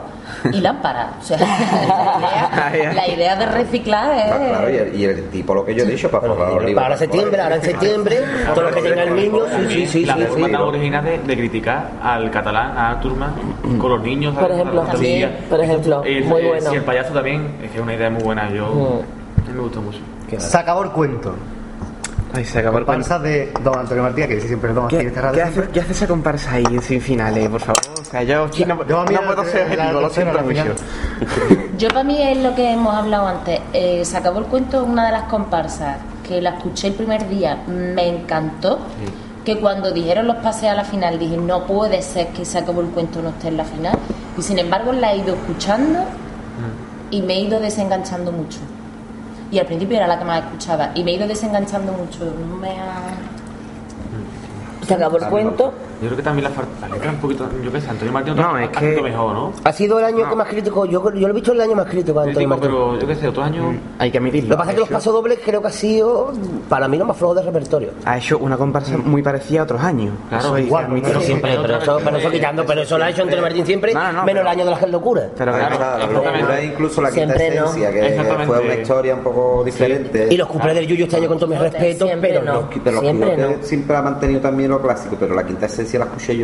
y 0.52 0.60
lámparas. 0.60 1.12
O 1.18 1.22
sea, 1.22 1.38
la, 1.38 2.76
idea, 2.76 2.92
la 2.92 3.08
idea 3.08 3.36
de 3.36 3.46
reciclar 3.46 4.18
es. 4.18 4.24
Claro, 4.48 4.70
y 4.70 4.76
el, 4.76 4.94
y 5.00 5.04
el 5.04 5.28
tipo, 5.30 5.54
lo 5.54 5.64
que 5.64 5.74
yo 5.74 5.84
he 5.84 5.86
dicho, 5.86 6.10
para 6.10 6.28
forrar 6.28 6.52
los 6.52 6.64
libros. 6.64 6.82
Para 6.84 6.96
septiembre, 6.98 7.40
ahora 7.40 7.56
en 7.56 7.62
septiembre, 7.62 8.18
todo 8.54 8.64
lo 8.64 8.70
que 8.76 8.82
tenga 8.82 9.02
el 9.04 9.16
niño, 9.16 9.38
sí, 9.46 9.66
sí, 9.74 9.86
sí, 9.86 10.04
la 10.04 10.14
sí, 10.16 10.22
forma 10.24 10.46
sí. 10.46 10.52
tan 10.52 10.62
original 10.62 11.04
de, 11.04 11.18
de 11.20 11.36
criticar 11.36 11.90
al 12.02 12.30
catalán, 12.30 12.76
a 12.76 13.00
Turma, 13.00 13.30
con 13.80 13.90
los 13.90 14.02
niños. 14.02 14.36
Por 14.36 14.50
ejemplo, 14.52 14.82
también, 14.82 15.36
por 15.48 15.60
ejemplo, 15.60 16.02
El- 16.04 16.24
muy 16.24 16.42
bueno. 16.44 16.72
Y 16.72 16.76
el 16.76 16.82
payaso 16.84 17.14
también, 17.14 17.56
es 17.62 17.70
que 17.70 17.76
es 17.78 17.82
una 17.82 17.94
idea 17.94 18.10
muy 18.10 18.22
buena. 18.22 18.50
Yo, 18.50 18.66
Mm. 19.48 19.54
me 19.54 19.60
gustó 19.62 19.80
mucho. 19.80 19.98
Se 20.38 20.58
acabó 20.58 20.82
el 20.82 20.90
cuento. 20.90 21.34
Ay, 22.32 22.44
se 22.44 22.58
acabó 22.58 22.78
el 22.78 22.84
cuento. 22.84 23.02
Comparsa 23.04 23.22
de 23.22 23.52
Don 23.62 23.78
Antonio 23.78 24.02
Martínez, 24.02 24.28
que 24.28 24.34
dice 24.36 24.48
siempre 24.48 24.72
Don 24.72 24.88
¿Qué, 24.88 25.00
en 25.00 25.08
este 25.08 25.20
qué 25.32 25.42
hace, 25.42 25.68
¿Qué 25.68 25.80
hace 25.80 25.92
esa 25.92 26.06
comparsa 26.06 26.52
ahí 26.52 26.64
sin 26.82 27.00
finales, 27.00 27.48
por 27.48 27.60
favor? 27.60 27.80
O 28.00 28.04
sea, 28.04 28.22
yo, 28.22 28.48
no, 28.66 28.86
yo 28.86 29.00
a 29.00 29.04
mí 29.04 29.14
no 29.14 29.22
puedo 29.22 29.44
ser 29.44 29.62
objetivo, 29.62 30.00
lo 30.00 30.10
siento 30.10 30.42
mucho. 30.42 30.64
Yo 31.78 31.88
para 31.88 32.04
mí 32.04 32.22
es 32.22 32.38
lo 32.38 32.54
que 32.54 32.72
hemos 32.72 32.94
hablado 32.94 33.26
antes. 33.26 33.60
Eh, 33.72 34.02
se 34.04 34.16
acabó 34.16 34.38
el 34.38 34.46
cuento 34.46 34.82
una 34.82 35.06
de 35.06 35.12
las 35.12 35.24
comparsas 35.24 35.98
que 36.26 36.40
la 36.40 36.50
escuché 36.50 36.88
el 36.88 36.94
primer 36.94 37.28
día, 37.28 37.62
me 37.66 38.08
encantó. 38.08 38.78
Que 39.44 39.58
cuando 39.58 39.92
dijeron 39.92 40.26
los 40.26 40.36
pases 40.36 40.70
a 40.70 40.74
la 40.74 40.84
final 40.84 41.18
dije, 41.18 41.36
no 41.36 41.66
puede 41.66 42.02
ser 42.02 42.28
que 42.28 42.44
se 42.44 42.58
acabó 42.58 42.80
el 42.80 42.88
cuento 42.88 43.22
no 43.22 43.28
esté 43.28 43.48
en 43.48 43.58
la 43.58 43.64
final. 43.64 43.96
Y 44.36 44.42
sin 44.42 44.58
embargo 44.58 44.92
la 44.92 45.12
he 45.12 45.18
ido 45.18 45.34
escuchando 45.34 46.00
y 47.10 47.22
me 47.22 47.34
he 47.34 47.40
ido 47.40 47.60
desenganchando 47.60 48.32
mucho. 48.32 48.58
Y 49.50 49.58
al 49.58 49.66
principio 49.66 49.96
era 49.96 50.06
la 50.06 50.18
que 50.18 50.24
más 50.24 50.44
escuchaba 50.44 50.90
y 50.94 51.04
me 51.04 51.12
he 51.12 51.14
ido 51.14 51.26
desenganchando 51.26 51.92
mucho. 51.92 52.24
No 52.24 52.56
me 52.56 52.70
ha... 52.70 53.14
Se 54.86 54.94
acabó 54.94 55.18
el 55.18 55.26
cuento. 55.26 55.72
Yo 56.00 56.08
creo 56.08 56.16
que 56.16 56.22
también 56.22 56.44
la, 56.44 56.86
la 56.88 56.94
letra 56.94 57.10
un 57.10 57.16
poquito. 57.16 57.48
Yo 57.64 57.72
qué 57.72 57.80
sé, 57.80 57.88
Antonio 57.90 58.12
Martín 58.12 58.36
No, 58.36 58.58
es 58.58 58.68
que- 58.70 59.00
mejor, 59.00 59.32
¿no? 59.34 59.52
Ha 59.64 59.72
sido 59.72 59.98
el 59.98 60.04
año 60.04 60.28
que 60.28 60.36
más 60.36 60.48
crítico, 60.48 60.84
yo, 60.86 61.02
yo 61.14 61.26
lo 61.26 61.28
he 61.28 61.32
visto 61.32 61.52
el 61.52 61.60
año 61.60 61.74
más 61.74 61.86
crítico 61.86 62.20
de 62.20 62.28
Antonio 62.28 62.48
Martín. 62.48 62.68
pero 62.70 62.98
yo 62.98 63.06
qué 63.06 63.14
sé, 63.14 63.28
otros 63.28 63.46
años. 63.46 63.74
Hay 63.98 64.10
que 64.10 64.18
admitirlo. 64.18 64.50
Lo 64.50 64.56
que 64.56 64.58
pasa 64.58 64.70
es 64.70 64.74
que 64.74 64.80
los 64.80 64.88
ha 64.88 64.90
hecho- 64.92 64.98
pasodobles 64.98 65.38
creo 65.44 65.60
que 65.62 65.68
ha 65.68 65.72
sido, 65.72 66.32
para 66.68 66.86
mí, 66.88 66.98
lo 66.98 67.04
más 67.06 67.16
flojo 67.16 67.34
del 67.34 67.46
repertorio. 67.46 67.90
Ha 68.04 68.18
hecho 68.18 68.38
una 68.38 68.56
comparsa 68.56 68.96
muy 68.98 69.22
parecida 69.22 69.60
a 69.60 69.64
otros 69.64 69.80
años. 69.80 70.14
Claro, 70.28 70.44
Eso 70.48 70.58
igual, 70.58 70.84
admitirlo. 70.86 71.14
pero 71.14 71.26
Siempre, 71.26 71.58
pero 71.62 71.76
eso, 71.78 72.00
pero 72.04 72.16
eso 72.18 72.30
quitando, 72.30 72.66
pero 72.66 72.82
eso 72.82 72.98
lo 72.98 73.04
ha 73.04 73.10
hecho 73.10 73.22
Antonio 73.22 73.42
Martín 73.42 73.66
siempre, 73.66 73.94
No, 73.94 74.00
no, 74.00 74.24
menos 74.24 74.24
pero- 74.26 74.40
el 74.42 74.46
año 74.48 74.64
de 74.64 74.70
las 74.70 74.90
locuras. 74.90 75.26
Pero 75.36 75.52
claro, 75.52 75.78
la 75.78 76.06
locura 76.06 76.60
es 76.60 76.64
incluso 76.72 77.00
la 77.00 77.10
quinta 77.10 77.34
no. 77.34 77.40
esencia, 77.40 77.90
que 77.92 78.22
fue 78.46 78.60
una 78.60 78.74
historia 78.74 79.14
un 79.14 79.22
poco 79.22 79.62
diferente. 79.64 80.28
Y 80.30 80.36
los 80.36 80.46
cumples 80.48 80.74
del 80.74 80.86
Yuyo 80.86 81.04
este 81.04 81.16
año 81.16 81.28
con 81.28 81.38
todos 81.38 81.50
mis 81.50 81.58
respetos, 81.58 82.06
Siempre 82.08 82.28
pero 82.30 82.42
no. 82.44 82.52
no. 82.52 82.68
De 83.26 83.36
no. 83.36 83.62
siempre 83.62 83.96
ha 83.96 84.02
mantenido 84.02 84.40
también 84.40 84.70
lo 84.70 84.80
clásico, 84.82 85.16
pero 85.18 85.34
la 85.34 85.44
quinta 85.44 85.66
esencia 85.66 85.85
la 85.98 86.04
escuché 86.06 86.34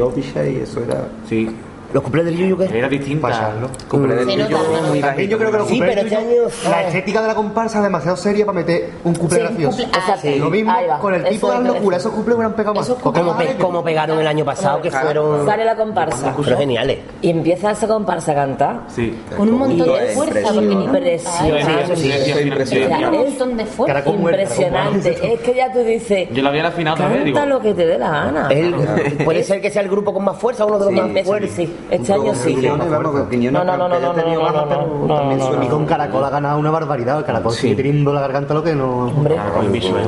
y 0.48 0.56
eso 0.56 0.82
era. 0.82 1.08
Sí. 1.28 1.48
¿Los 1.92 2.02
cumpleaños 2.02 2.32
del 2.32 2.40
Yuyu 2.40 2.56
qué? 2.58 2.78
Era 2.78 2.88
distinta. 2.88 3.28
Pasarlo. 3.28 3.68
Cumple 3.88 4.14
del 4.14 4.26
nota, 4.50 4.82
muy 4.88 5.00
También 5.00 5.28
yo 5.30 5.38
creo 5.38 5.50
que 5.52 5.58
los 5.58 5.68
Sí, 5.68 5.78
pero 5.80 6.00
este 6.00 6.16
año- 6.16 6.70
la 6.70 6.82
estética 6.84 7.20
de 7.22 7.28
la 7.28 7.34
comparsa 7.34 7.78
es 7.78 7.84
demasiado 7.84 8.16
seria 8.16 8.46
para 8.46 8.58
meter 8.58 8.90
un 9.04 9.14
cumple 9.14 9.38
Sí, 9.38 9.44
gracioso. 9.44 9.78
cumple- 9.82 9.88
ah, 9.92 10.16
sí. 10.20 10.36
Lo 10.38 10.50
mismo 10.50 10.72
con 11.00 11.14
el 11.14 11.24
tipo 11.28 11.50
de 11.52 11.58
es- 11.58 11.64
locura, 11.64 11.96
esos 11.98 12.12
cumples 12.12 12.36
hubieran 12.36 12.54
pegado 12.54 12.74
más. 12.74 12.88
Como, 12.88 13.12
cumpleaños- 13.12 13.54
pe- 13.56 13.62
como 13.62 13.84
pegaron 13.84 14.18
el 14.18 14.26
año 14.26 14.44
pasado, 14.44 14.80
que 14.82 14.90
fueron. 14.90 15.46
Sale 15.46 15.64
la 15.64 15.76
comparsa. 15.76 16.34
Pero 16.42 16.56
geniales. 16.56 16.98
Y 17.20 17.30
empieza 17.30 17.70
esa 17.72 17.86
comparsa 17.86 18.32
a 18.32 18.34
cantar. 18.34 18.80
Sí. 18.88 19.14
Con 19.36 19.48
un 19.50 19.58
montón 19.58 19.86
de 19.86 20.06
fuerza. 20.14 20.38
impresionante. 20.40 20.74
un 20.74 20.78
montón 23.18 23.56
de 23.56 23.66
fuerza. 23.66 24.10
Impresionante. 24.10 25.18
Es 25.32 25.40
que 25.40 25.54
ya 25.54 25.72
tú 25.72 25.78
dices. 25.80 26.28
Yo 26.32 26.42
la 26.42 26.50
vi 26.50 26.58
a 26.58 26.62
la 26.64 26.70
final 26.72 26.98
vez, 26.98 27.24
digo. 27.24 27.36
Canta 27.36 27.54
lo 27.54 27.60
que 27.60 27.74
te 27.74 27.86
dé 27.86 27.98
la 27.98 28.10
gana. 28.10 28.48
Puede 29.24 29.42
ser 29.42 29.60
que 29.60 29.70
sea 29.70 29.82
el 29.82 29.88
grupo 29.88 30.12
con 30.12 30.24
más 30.24 30.36
fuerza, 30.38 30.64
uno 30.64 30.78
de 30.78 30.92
los 30.92 31.08
más 31.08 31.24
fuertes. 31.24 31.68
Este 31.90 32.12
año 32.12 32.34
sí. 32.34 32.54
Que 32.54 32.68
No, 32.68 32.76
no, 33.64 33.76
no, 33.76 33.88
que 33.90 34.00
no, 34.00 34.12
no, 34.12 34.66
no, 35.06 35.14
también 35.14 35.38
no, 35.38 35.46
su 35.46 35.54
equipo. 35.54 35.74
con 35.74 35.86
Caracol 35.86 36.24
ha 36.24 36.30
ganado 36.30 36.58
una 36.58 36.70
barbaridad. 36.70 37.18
El 37.18 37.24
Caracol 37.24 37.52
sigue 37.52 37.74
teniendo 37.76 38.12
la 38.12 38.20
garganta 38.22 38.54
lo 38.54 38.62
que 38.62 38.74
no. 38.74 39.06
Hombre, 39.08 39.36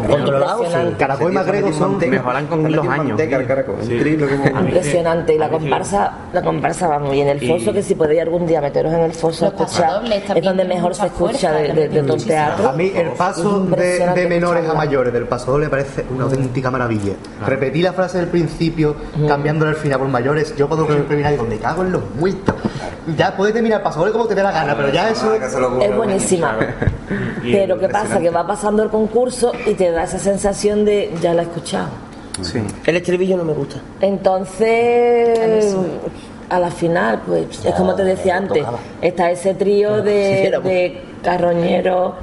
Controlado, 0.09 0.65
sí. 0.65 0.95
Caracol 0.99 1.33
y 1.33 1.35
Magrego 1.35 1.73
son. 1.73 1.99
mejoran 1.99 2.47
con 2.47 2.63
Le 2.63 2.71
los 2.71 2.87
años. 2.89 3.21
al 3.21 4.65
mí- 4.65 4.69
impresionante. 4.69 5.35
Y 5.35 5.39
la 5.39 5.49
comparsa, 5.49 6.13
la 6.33 6.43
comparsa 6.43 6.89
va 6.89 6.99
muy 6.99 7.13
bien. 7.13 7.29
El 7.29 7.47
foso, 7.47 7.73
que 7.73 7.83
si 7.83 7.95
podéis 7.95 8.23
algún 8.23 8.47
día 8.47 8.61
meteros 8.61 8.93
en 8.93 9.01
el 9.01 9.13
foso 9.13 9.47
a 9.47 9.49
escuchar, 9.49 10.03
es 10.37 10.45
donde 10.45 10.65
mejor 10.65 10.95
se 10.95 11.07
escucha 11.07 11.53
de, 11.53 12.03
todo 12.03 12.17
teatro. 12.17 12.69
A 12.69 12.73
mí 12.73 12.93
el 12.95 13.09
paso 13.11 13.61
de, 13.61 14.27
menores 14.29 14.69
a 14.69 14.75
mayores 14.75 15.13
del 15.13 15.27
paso 15.27 15.53
doble 15.53 15.69
parece 15.69 16.05
una 16.15 16.25
auténtica 16.25 16.71
maravilla. 16.71 17.15
Repetí 17.47 17.83
la 17.83 17.93
frase 17.93 18.19
del 18.19 18.29
principio, 18.29 18.97
cambiándole 19.29 19.73
el 19.73 19.77
final 19.77 19.99
por 20.01 20.09
mayores. 20.09 20.55
Yo 20.57 20.69
cuando 20.69 20.87
siempre 20.87 21.17
mirar 21.17 21.35
y 21.35 21.43
me 21.43 21.59
cago 21.65 21.83
en 21.83 21.93
los 21.93 22.03
muertos. 22.17 22.55
Ya 23.17 23.35
puedes 23.37 23.55
terminar 23.55 23.79
el 23.79 23.83
paso 23.85 24.01
doble 24.01 24.13
como 24.13 24.27
te 24.27 24.35
dé 24.35 24.43
la 24.43 24.53
gana, 24.53 24.77
pero 24.77 24.91
ya 24.91 25.09
eso. 25.09 25.35
Es 25.35 25.97
buenísima. 25.97 26.57
Y 27.45 27.53
Pero 27.53 27.79
¿qué 27.79 27.91
pasa? 27.91 28.19
Que 28.19 28.31
va 28.31 28.47
pasando 28.47 28.83
el 28.83 28.89
concurso 28.89 29.53
y 29.67 29.75
te 29.75 29.91
da 29.91 30.05
esa 30.05 30.19
sensación 30.19 30.87
de 30.87 31.13
ya 31.21 31.35
la 31.35 31.43
he 31.43 31.45
escuchado. 31.45 31.89
Sí. 32.41 32.63
El 32.87 32.97
estribillo 32.97 33.37
no 33.37 33.45
me 33.45 33.53
gusta. 33.53 33.77
Entonces, 34.01 35.77
a 36.49 36.59
la 36.59 36.71
final, 36.71 37.21
pues 37.27 37.63
es 37.63 37.75
como 37.75 37.95
te 37.95 38.05
decía 38.05 38.39
antes, 38.39 38.61
tocaba. 38.61 38.79
está 39.03 39.31
ese 39.31 39.53
trío 39.53 40.03
de, 40.03 40.59
de 40.65 41.03
carroñeros, 41.23 42.15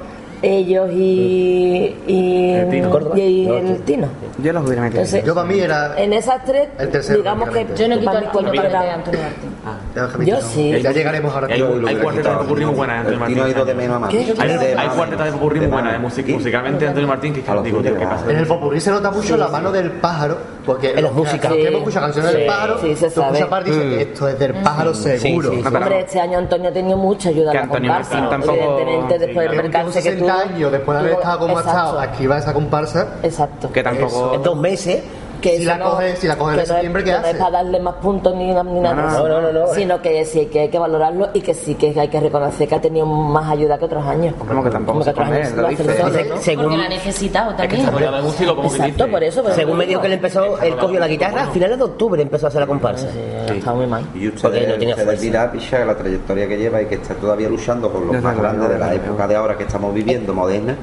ellos 0.42 0.90
y, 0.92 1.96
y, 2.06 2.50
El 2.54 2.68
Tino. 2.70 3.16
Y 3.16 3.46
No, 3.46 3.56
el. 3.56 3.80
Tino. 3.82 4.08
Yo 4.42 4.52
los 4.52 4.64
hubiera 4.66 4.82
metido. 4.82 5.00
Entonces, 5.02 5.24
Yo 5.24 5.34
para 5.34 5.46
mí 5.46 5.58
era. 5.60 5.94
en 5.96 6.12
esas 6.12 6.44
tres, 6.44 6.68
El 6.78 6.90
tercero, 6.90 7.18
digamos 7.18 7.48
que. 7.50 7.66
Yo 7.76 7.88
no 7.88 7.98
quito 7.98 8.18
el 8.18 8.30
tino 8.30 8.52
para 8.54 8.82
de 8.82 8.90
Antonio 8.90 9.20
Martín. 9.20 9.52
Javi, 9.94 10.26
Yo 10.26 10.40
sí. 10.40 10.80
Ya 10.82 10.92
llegaremos 10.92 11.34
ahora. 11.34 11.48
Hay, 11.52 11.96
cuartetas 11.96 12.32
de 12.32 12.38
popurrí 12.38 12.64
muy 12.66 12.74
buenas 12.74 12.94
de 12.96 12.98
Antonio 13.00 13.18
Martín. 13.20 13.34
Tino 13.36 13.46
ha 13.46 13.50
ido 13.50 13.64
de 13.64 13.74
menos 13.74 13.96
a 13.96 13.98
más. 14.00 14.14
Hay, 14.14 14.88
cuartetas 14.96 15.26
de 15.26 15.32
popurrí 15.32 15.60
muy 15.60 15.68
buenas, 15.68 16.18
¿Y? 16.18 16.32
musicalmente 16.32 16.86
Antonio 16.88 17.08
Martín, 17.08 17.34
que 17.34 17.52
los 17.52 17.64
digo, 17.64 17.80
tío, 17.80 17.96
¿qué 17.96 18.04
pasa? 18.06 18.30
En 18.30 18.36
el 18.38 18.46
popurrí 18.46 18.80
se 18.80 18.90
nota 18.90 19.10
mucho 19.10 19.36
la 19.36 19.48
mano 19.48 19.70
del 19.70 19.90
pájaro, 19.92 20.38
porque 20.66 20.90
En 20.92 21.04
las 21.04 21.12
músicas. 21.12 21.50
los 21.50 21.58
que 21.58 21.68
hemos 21.68 21.78
escuchado 21.80 22.06
canciones 22.06 22.32
del 22.32 22.42
Sí, 22.42 22.48
pájaro, 22.48 22.78
sí, 22.80 22.96
se 22.96 23.10
sabe. 23.10 23.44
parte 23.46 23.70
y 23.70 23.72
dices, 23.72 24.00
esto 24.08 24.28
es 24.28 24.38
del 24.38 24.54
pájaro 24.54 24.94
seguro. 24.94 25.50
Hombre, 25.50 26.00
este 26.00 26.20
año 26.20 26.38
Antonio 26.38 26.70
ha 26.70 26.72
tenido 26.72 26.96
mucha 26.96 27.28
ayuda 27.28 27.50
a 27.50 27.54
la 27.54 27.60
Antonio 27.62 27.90
comparsa. 27.92 28.14
Martín 28.20 28.30
tampoco- 28.30 28.52
Evidentemente, 28.80 29.18
después 29.18 29.50
del 29.50 29.60
percance 29.60 29.98
que 29.98 30.10
60 30.10 30.24
tuvo. 30.31 30.31
Años, 30.40 30.72
después 30.72 30.98
de 30.98 31.04
haber 31.04 31.12
estado 31.18 31.38
como 31.38 31.58
ha 31.58 31.60
estado, 31.60 31.94
exacto, 31.94 32.14
aquí 32.14 32.26
va 32.26 32.38
esa 32.38 32.52
comparsa. 32.52 33.08
Exacto. 33.22 33.72
Que 33.72 33.82
tampoco. 33.82 34.34
En 34.34 34.42
dos 34.42 34.56
meses. 34.56 35.02
Que 35.42 35.58
Si 35.58 35.64
la 35.64 35.78
coge- 35.78 36.16
si 36.16 36.26
la 36.26 36.36
coge 36.38 36.52
en 36.54 36.54
que 36.54 36.56
no 36.56 36.62
es- 36.62 36.68
septiembre, 36.68 37.04
¿qué 37.04 37.10
que 37.10 37.12
no 37.16 37.18
hace? 37.22 37.30
es 37.32 37.36
para 37.36 37.50
darle 37.50 37.80
más 37.80 37.94
puntos 37.96 38.34
ni, 38.34 38.46
ni 38.46 38.54
nada, 38.80 38.94
no, 38.94 39.28
no, 39.42 39.52
no. 39.52 39.66
sino 39.74 40.00
que 40.00 40.24
sí 40.24 40.46
que 40.46 40.60
hay 40.60 40.68
que 40.70 40.78
valorarlo 40.78 41.28
y 41.34 41.40
que 41.42 41.52
sí 41.52 41.74
que 41.74 41.92
hay 42.00 42.08
que 42.08 42.20
reconocer 42.20 42.66
que 42.68 42.74
ha 42.74 42.80
tenido 42.80 43.04
más 43.04 43.50
ayuda 43.50 43.76
que 43.78 43.84
otros 43.84 44.06
años. 44.06 44.34
Como 44.38 44.64
que 44.64 44.70
tampoco 44.70 44.92
Como 44.92 45.04
se 45.04 45.10
otros 45.10 45.28
años 45.28 45.52
lo 45.52 45.68
dice. 45.68 45.84
¿no? 45.84 46.36
según- 46.40 46.64
Porque 46.64 46.76
la 46.78 46.84
ha 46.84 46.88
necesitado 46.88 47.50
Es 47.50 47.56
que 47.56 47.62
también. 47.62 47.86
que 47.90 48.66
Exacto, 48.66 49.08
por 49.10 49.22
eso. 49.22 49.42
Según 49.54 49.76
me 49.76 49.86
dijo 49.86 50.00
que 50.00 50.06
él 50.06 50.12
empezó, 50.14 50.58
él 50.62 50.76
cogió 50.76 50.98
la 51.00 51.08
guitarra 51.08 51.42
a 51.42 51.46
finales 51.48 51.76
de 51.78 51.84
octubre 51.84 52.22
empezó 52.22 52.46
a 52.46 52.48
hacer 52.48 52.60
la 52.60 52.66
comparsa. 52.66 53.08
Está 53.48 53.72
muy 53.74 53.86
mal. 53.86 54.04
Y 54.14 54.26
no 54.26 54.32
fuerza. 54.32 55.12
dirán, 55.20 55.50
picha, 55.52 55.84
la 55.84 55.96
trayectoria 55.96 56.46
que 56.48 56.56
lleva 56.56 56.80
y 56.82 56.86
que 56.86 56.94
está 56.96 57.14
todavía 57.14 57.48
luchando 57.48 57.90
con 57.90 58.06
los 58.06 58.22
más 58.22 58.36
grandes 58.36 58.68
de 58.68 58.78
la 58.78 58.94
época 58.94 59.26
de 59.26 59.34
ahora 59.36 59.56
que 59.56 59.64
estamos 59.64 59.92
viviendo, 59.92 60.32
moderna. 60.32 60.76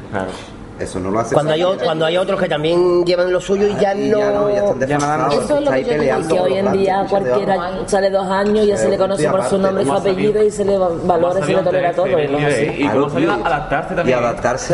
Eso 0.80 1.00
no 1.00 1.12
lo 1.12 1.20
hace 1.20 1.34
Cuando 1.34 1.54
hay, 1.54 1.64
o- 1.64 1.78
cuando 1.78 2.06
hay 2.06 2.18
otros 2.18 2.40
que 2.40 2.48
también 2.48 3.04
llevan 3.06 3.32
lo 3.34 3.42
suyo 3.42 3.68
y 3.68 3.76
ya 3.80 3.94
Y 3.94 4.10
ya 4.10 4.32
no, 4.32 4.50
ya 4.50 4.58
están 4.64 4.80
ya 4.88 4.98
Eso 5.32 5.58
es 5.58 5.66
lo 5.66 5.72
que 5.72 5.84
yo 5.84 5.94
digo, 6.02 6.28
que 6.30 6.40
hoy 6.40 6.54
en 6.54 6.72
día 6.72 7.06
cualquiera 7.10 7.72
sale 7.86 8.10
dos 8.10 8.28
años 8.28 8.66
y 8.66 8.68
ya 8.68 8.78
se 8.78 8.90
le 8.90 8.98
conoce 8.98 9.30
por 9.30 9.44
su 9.44 9.58
nombre 9.58 9.84
y 9.84 9.86
su 9.86 9.94
apellido 9.94 10.44
y 10.44 10.52
se 10.52 10.64
le 10.66 10.78
va- 10.78 10.90
valora, 11.04 11.46
se 11.46 11.54
le 11.54 11.62
tolera 11.64 11.94
todo. 11.94 12.08
y. 12.08 12.84
Y 12.84 12.88
cómo 12.90 13.10
sabía 13.10 13.34
adaptarse 13.34 13.94
Y 13.94 13.98
también. 13.98 14.20
adaptarse 14.20 14.74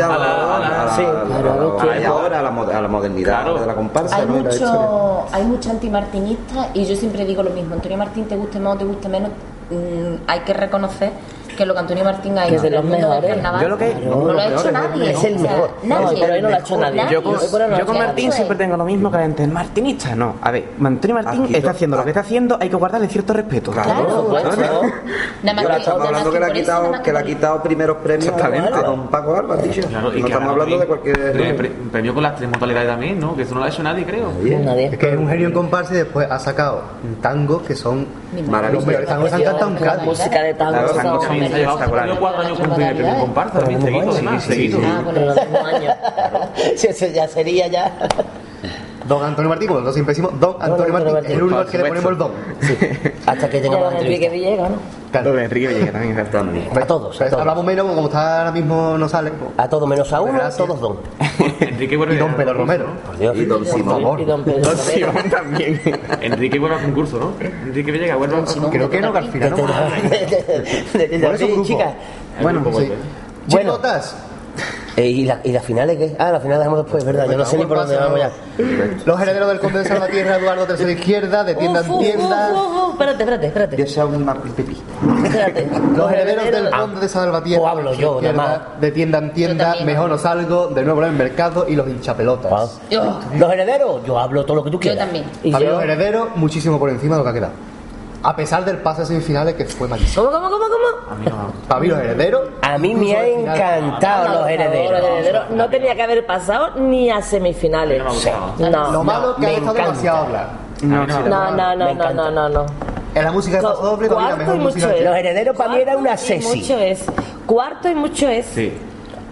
y 2.00 2.04
ahora 2.04 2.40
a 2.40 2.42
la, 2.42 2.48
a 2.48 2.80
la 2.82 2.88
modernidad 2.88 3.44
de 3.60 3.66
la 3.66 3.74
comparsa. 3.74 4.16
Hay. 4.16 4.24
Y 4.24 4.26
mucho, 4.28 5.26
hay 5.32 5.44
mucho 5.44 5.70
antimartinista 5.70 6.68
y 6.74 6.84
yo 6.84 6.96
siempre 6.96 7.24
digo 7.24 7.42
lo 7.42 7.50
mismo. 7.50 7.74
Antonio 7.74 7.98
Martín, 7.98 8.24
te 8.26 8.36
guste 8.36 8.58
más 8.60 8.74
o 8.74 8.78
te 8.78 8.84
guste 8.84 9.08
menos, 9.08 9.30
mm, 9.70 10.22
hay 10.26 10.40
que 10.40 10.52
reconocer 10.52 11.10
que 11.56 11.66
lo 11.66 11.74
que 11.74 11.80
Antonio 11.80 12.04
Martín 12.04 12.38
ha 12.38 12.42
Que 12.42 12.48
hecho 12.48 12.56
es 12.56 12.62
de 12.62 12.70
los 12.70 12.84
mejores. 12.84 13.36
Yo 13.60 13.68
lo 13.68 13.78
que- 13.78 13.94
no 13.94 14.32
lo 14.32 14.38
ha 14.40 14.46
hecho 14.48 14.70
nadie. 14.70 15.10
Es 15.10 15.24
el 15.24 15.38
mejor. 15.38 15.70
No, 15.82 16.00
nadie. 16.02 16.18
pero 16.20 16.34
ahí 16.34 16.42
no 16.42 16.48
lo 16.50 16.54
ha 16.56 16.58
hecho 16.58 16.76
nadie. 16.76 17.02
Yo 17.10 17.22
con, 17.22 17.36
yo 17.78 17.94
Martín 17.94 18.32
siempre 18.32 18.56
tengo 18.56 18.76
lo 18.76 18.84
mismo 18.84 19.10
que 19.10 19.16
la 19.16 19.22
gente. 19.24 19.44
¿El 19.44 19.50
martinista? 19.52 20.14
No. 20.14 20.36
A 20.42 20.50
ver, 20.50 20.64
Antonio 20.82 21.14
Martín 21.16 21.44
Aquí 21.44 21.54
está 21.56 21.70
haciendo 21.70 21.96
lo 21.96 22.04
que 22.04 22.10
está 22.10 22.20
haciendo, 22.20 22.58
hay 22.60 22.68
que 22.68 22.76
guardarle 22.76 23.08
cierto 23.08 23.32
respeto. 23.32 23.70
Claro. 23.72 24.28
Claro, 25.42 25.76
estamos 25.76 26.06
hablando 26.06 26.30
que 26.32 26.40
le 26.40 26.46
ha 26.46 26.52
quitado, 26.52 27.02
que 27.02 27.12
le 27.12 27.18
ha 27.18 27.22
quitado 27.22 27.62
primeros 27.62 27.96
premios 27.98 28.26
Exactamente. 28.34 28.74
a 28.74 28.82
don 28.82 29.08
Paco 29.08 29.36
Alba, 29.36 29.56
dicho. 29.56 29.82
Claro, 29.88 30.12
y 30.12 30.20
no 30.20 30.26
que 30.26 30.32
estamos 30.32 30.50
hablando 30.52 30.78
de 30.78 30.86
cualquier. 30.86 31.32
pre- 31.32 31.54
pre- 31.54 31.70
Premio 31.96 32.14
con 32.14 32.22
las 32.22 32.36
tres 32.36 32.50
modalidades 32.50 32.88
también, 32.88 33.18
¿no? 33.20 33.34
Que 33.36 33.42
eso 33.42 33.54
no 33.54 33.60
lo 33.60 33.66
ha 33.66 33.68
hecho 33.68 33.82
nadie, 33.82 34.04
creo. 34.04 34.30
Es 34.42 34.98
que 34.98 35.12
es 35.12 35.16
un 35.18 35.28
genio 35.28 35.48
en 35.48 35.54
comparsa 35.54 35.94
y 35.94 35.98
después 35.98 36.30
ha 36.30 36.38
sacado 36.38 36.82
tangos 37.22 37.62
que 37.62 37.74
son 37.74 38.06
Maravilla. 38.50 38.72
los 38.74 38.86
mejores 38.86 39.08
tangos 39.08 39.32
han 39.32 39.42
cantado 39.42 39.74
Cádiz. 39.78 40.04
música 40.04 40.42
de 40.42 40.54
tango 40.54 41.20
Ha 41.52 41.58
llevado 41.58 41.78
ha 41.78 42.18
cuatro 42.18 42.42
años 42.42 42.58
con 42.58 42.70
primer 42.70 42.94
premio 42.94 43.12
en 43.14 43.20
comparsa, 43.20 43.58
también 43.60 43.82
seguido, 43.82 44.10
además, 44.10 44.44
seguido. 44.44 44.80
Ah, 44.82 45.00
bueno, 45.04 45.20
pero 45.20 45.26
los 45.26 45.36
mismos 45.50 45.64
años. 45.64 45.94
Sí, 46.76 46.86
eso 46.88 47.06
ya 47.06 47.28
sería 47.28 47.66
ya. 47.68 47.92
Don 49.06 49.22
Antonio 49.22 49.48
Martín, 49.48 49.68
como 49.68 49.80
nosotros 49.80 49.94
siempre 49.94 50.12
decimos, 50.14 50.40
Don 50.40 50.56
Antonio 50.60 50.92
Martín, 50.92 51.30
el 51.30 51.42
único 51.42 51.58
al 51.60 51.66
que 51.68 51.78
le 51.78 51.84
ponemos 51.84 52.10
el 52.10 52.18
don. 52.18 52.32
Hasta 53.26 53.48
que 53.48 53.60
tengamos 53.60 53.92
don 53.92 54.02
Enrique. 54.02 54.28
Villegas, 54.28 54.70
¿no? 54.70 54.78
Claro. 55.22 55.32
Don 55.32 55.42
Enrique 55.42 55.68
Villegas 55.68 56.30
también. 56.30 56.68
A 56.76 56.86
todos, 56.86 57.14
a 57.14 57.18
Pues 57.18 57.30
todos. 57.30 57.40
hablamos 57.40 57.64
menos, 57.64 57.86
como 57.86 58.06
está 58.06 58.38
ahora 58.40 58.52
mismo 58.52 58.96
no 58.98 59.08
sale. 59.08 59.30
pues, 59.30 59.50
A 59.56 59.68
todos 59.68 59.88
menos 59.88 60.12
a 60.12 60.20
uno, 60.20 60.32
Gracias. 60.34 60.56
todos 60.56 60.80
don. 60.80 60.98
Enrique 61.60 61.96
vuelve 61.96 62.14
Y 62.14 62.18
Don 62.18 62.34
Pedro 62.34 62.54
Romero. 62.54 62.86
¿no? 62.88 63.00
Por 63.00 63.18
Dios. 63.18 63.36
Y 63.36 63.44
don 63.44 63.64
Por 63.64 63.72
Simón. 63.72 64.02
favor. 64.02 64.20
Y 64.20 64.24
don 64.24 64.44
Pedro. 64.44 64.76
Simón 64.76 65.30
también. 65.30 65.80
Enrique 66.20 66.58
vuelve 66.58 66.76
al 66.76 66.82
concurso, 66.82 67.18
¿no? 67.18 67.32
Enrique 67.66 67.92
Villegas 67.92 68.18
vuelve 68.18 68.36
al 68.36 68.44
concurso. 68.44 68.70
Creo 68.70 68.90
que 68.90 69.00
no, 69.00 69.12
que 69.12 69.18
al 69.18 69.28
final 69.30 69.50
no. 69.50 69.56
Por 69.56 71.34
eso 71.34 71.62
chicas. 71.64 71.94
Bueno, 72.42 72.62
sí. 72.76 72.92
Chicotas, 74.56 74.96
Eh, 74.96 75.06
¿Y, 75.08 75.24
la, 75.24 75.40
¿Y 75.44 75.52
las 75.52 75.62
finales 75.64 75.98
qué? 75.98 76.16
Ah, 76.18 76.32
las 76.32 76.40
finales 76.42 76.60
dejamos 76.60 76.84
después, 76.84 77.04
¿verdad? 77.04 77.26
Yo 77.30 77.36
no 77.36 77.44
sé 77.44 77.58
ni 77.58 77.66
por 77.66 77.76
dónde 77.78 77.96
vamos 77.96 78.18
ya. 78.18 78.30
Los 79.04 79.20
herederos 79.20 79.48
del 79.48 79.60
conde 79.60 79.80
de 79.80 79.84
Salvatierra, 79.84 80.36
Eduardo 80.36 80.66
III 80.74 80.92
izquierda, 80.92 81.44
de 81.44 81.54
tienda 81.54 81.80
en 81.80 81.98
tienda. 81.98 82.50
Espérate, 82.92 83.22
espérate, 83.22 83.46
espérate. 83.48 83.76
Yo 83.76 83.86
sea 83.86 84.06
un 84.06 84.26
pipí. 84.56 84.76
Espérate. 85.24 85.68
Los 85.94 86.10
herederos 86.12 86.44
del 86.50 86.70
conde 86.70 87.00
de 87.00 87.08
Salvatierra. 87.08 87.62
O 87.62 87.68
hablo 87.68 87.92
yo, 87.94 88.20
nada 88.22 88.68
De 88.80 88.90
tienda 88.90 89.18
en 89.18 89.32
tienda, 89.32 89.76
mejor 89.84 90.08
no 90.08 90.16
salgo, 90.18 90.68
de 90.68 90.82
nuevo 90.82 91.02
en 91.02 91.08
el 91.10 91.14
mercado 91.14 91.66
y 91.68 91.76
los 91.76 91.86
hinchapelotas. 91.88 92.78
Yo, 92.90 93.20
Los 93.38 93.52
herederos, 93.52 94.02
yo 94.06 94.18
hablo 94.18 94.44
todo 94.44 94.56
lo 94.56 94.64
que 94.64 94.70
tú 94.70 94.76
yo 94.76 94.80
quieras. 94.80 94.98
también. 95.04 95.24
Y 95.42 95.50
yo- 95.52 95.58
los 95.60 95.82
herederos 95.82 96.28
muchísimo 96.36 96.78
por 96.78 96.88
encima 96.90 97.16
de 97.16 97.18
lo 97.18 97.24
que 97.24 97.30
ha 97.30 97.34
quedado. 97.34 97.52
A 98.28 98.34
pesar 98.34 98.64
del 98.64 98.78
pase 98.78 99.02
a 99.02 99.04
semifinales 99.04 99.54
que 99.54 99.64
fue 99.66 99.86
malísimo. 99.86 100.24
¿Cómo, 100.26 100.36
cómo, 100.36 100.50
cómo, 100.50 100.64
cómo? 100.64 101.12
A 101.12 101.14
mí 101.14 101.26
no. 101.26 101.52
Para 101.68 101.80
mí 101.80 101.86
los 101.86 101.98
herederos. 102.00 102.48
A 102.60 102.76
mí 102.76 102.92
me 102.92 103.14
ha 103.16 103.24
encantado 103.24 104.40
los 104.40 104.48
herederos. 104.48 105.00
los 105.00 105.10
herederos 105.10 105.50
no 105.50 105.70
tenía 105.70 105.94
que 105.94 106.02
haber 106.02 106.26
pasado 106.26 106.70
ni 106.74 107.08
a 107.08 107.22
semifinales. 107.22 108.02
No. 108.58 108.68
No, 108.68 108.90
Lo 108.90 109.04
malo 109.04 109.30
es 109.30 109.36
que 109.36 109.46
ha 109.46 109.50
estado 109.52 109.74
demasiado 109.74 110.18
hablar. 110.26 110.48
No, 110.82 111.06
no, 111.06 111.20
no, 111.20 111.76
no, 111.76 111.94
no, 111.94 112.12
no, 112.12 112.30
no, 112.32 112.48
no. 112.48 112.66
En 113.14 113.24
la 113.24 113.30
música 113.30 113.58
de 113.58 113.62
paso 113.62 113.80
doble, 113.80 114.08
para 114.08 114.20
mí 114.20 114.26
la 114.26 114.34
Cuarto 114.34 114.38
mejor 114.38 114.56
y 114.56 114.58
música. 114.58 114.86
mucho 114.86 114.98
es. 114.98 115.04
Los 115.04 115.16
herederos 115.16 115.56
para 115.56 115.70
mí 115.72 115.80
era 115.80 115.96
una 115.96 116.16
sesi. 116.16 116.58
mucho 116.58 116.78
es. 116.80 117.04
Cuarto 117.46 117.88
y 117.88 117.94
mucho 117.94 118.28
es. 118.28 118.46
Sí. 118.46 118.72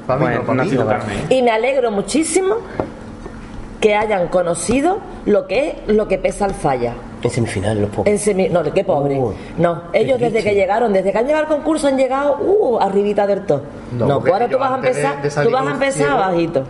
Para 0.06 0.20
mí 0.20 0.24
Bueno, 0.26 0.64
no, 0.64 0.86
para 0.86 0.98
mí. 1.05 1.14
Y 1.31 1.42
me 1.42 1.50
alegro 1.50 1.90
muchísimo 1.90 2.58
que 3.81 3.97
hayan 3.97 4.28
conocido 4.28 5.00
lo 5.26 5.48
que 5.48 5.70
es 5.70 5.74
lo 5.89 6.06
que 6.06 6.16
pesa 6.16 6.47
el 6.47 6.55
falla. 6.55 6.94
En 7.24 7.30
semifinales, 7.30 7.78
los 7.82 7.90
pobres. 7.90 8.12
En 8.12 8.18
semi... 8.18 8.48
No, 8.48 8.62
qué 8.62 8.84
pobre. 8.84 9.18
Uh, 9.18 9.32
no, 9.58 9.82
ellos 9.92 10.18
desde 10.20 10.42
que 10.42 10.54
llegaron, 10.54 10.92
desde 10.92 11.10
que 11.12 11.18
han 11.18 11.26
llegado 11.26 11.44
al 11.46 11.50
concurso 11.50 11.88
han 11.88 11.96
llegado 11.96 12.36
uh, 12.40 12.78
arribita 12.80 13.26
del 13.26 13.46
todo. 13.46 13.62
No, 13.92 14.20
pues 14.20 14.32
ahora 14.32 14.48
tú 14.48 14.58
vas 14.58 14.70
a 14.72 14.80
de- 14.80 14.88
empezar, 14.88 15.22
de 15.22 15.30
salir 15.30 15.50
tú 15.50 15.56
vas 15.56 15.66
a 15.66 15.70
empezar 15.72 15.92
ciego- 16.06 16.12
abajito. 16.22 16.64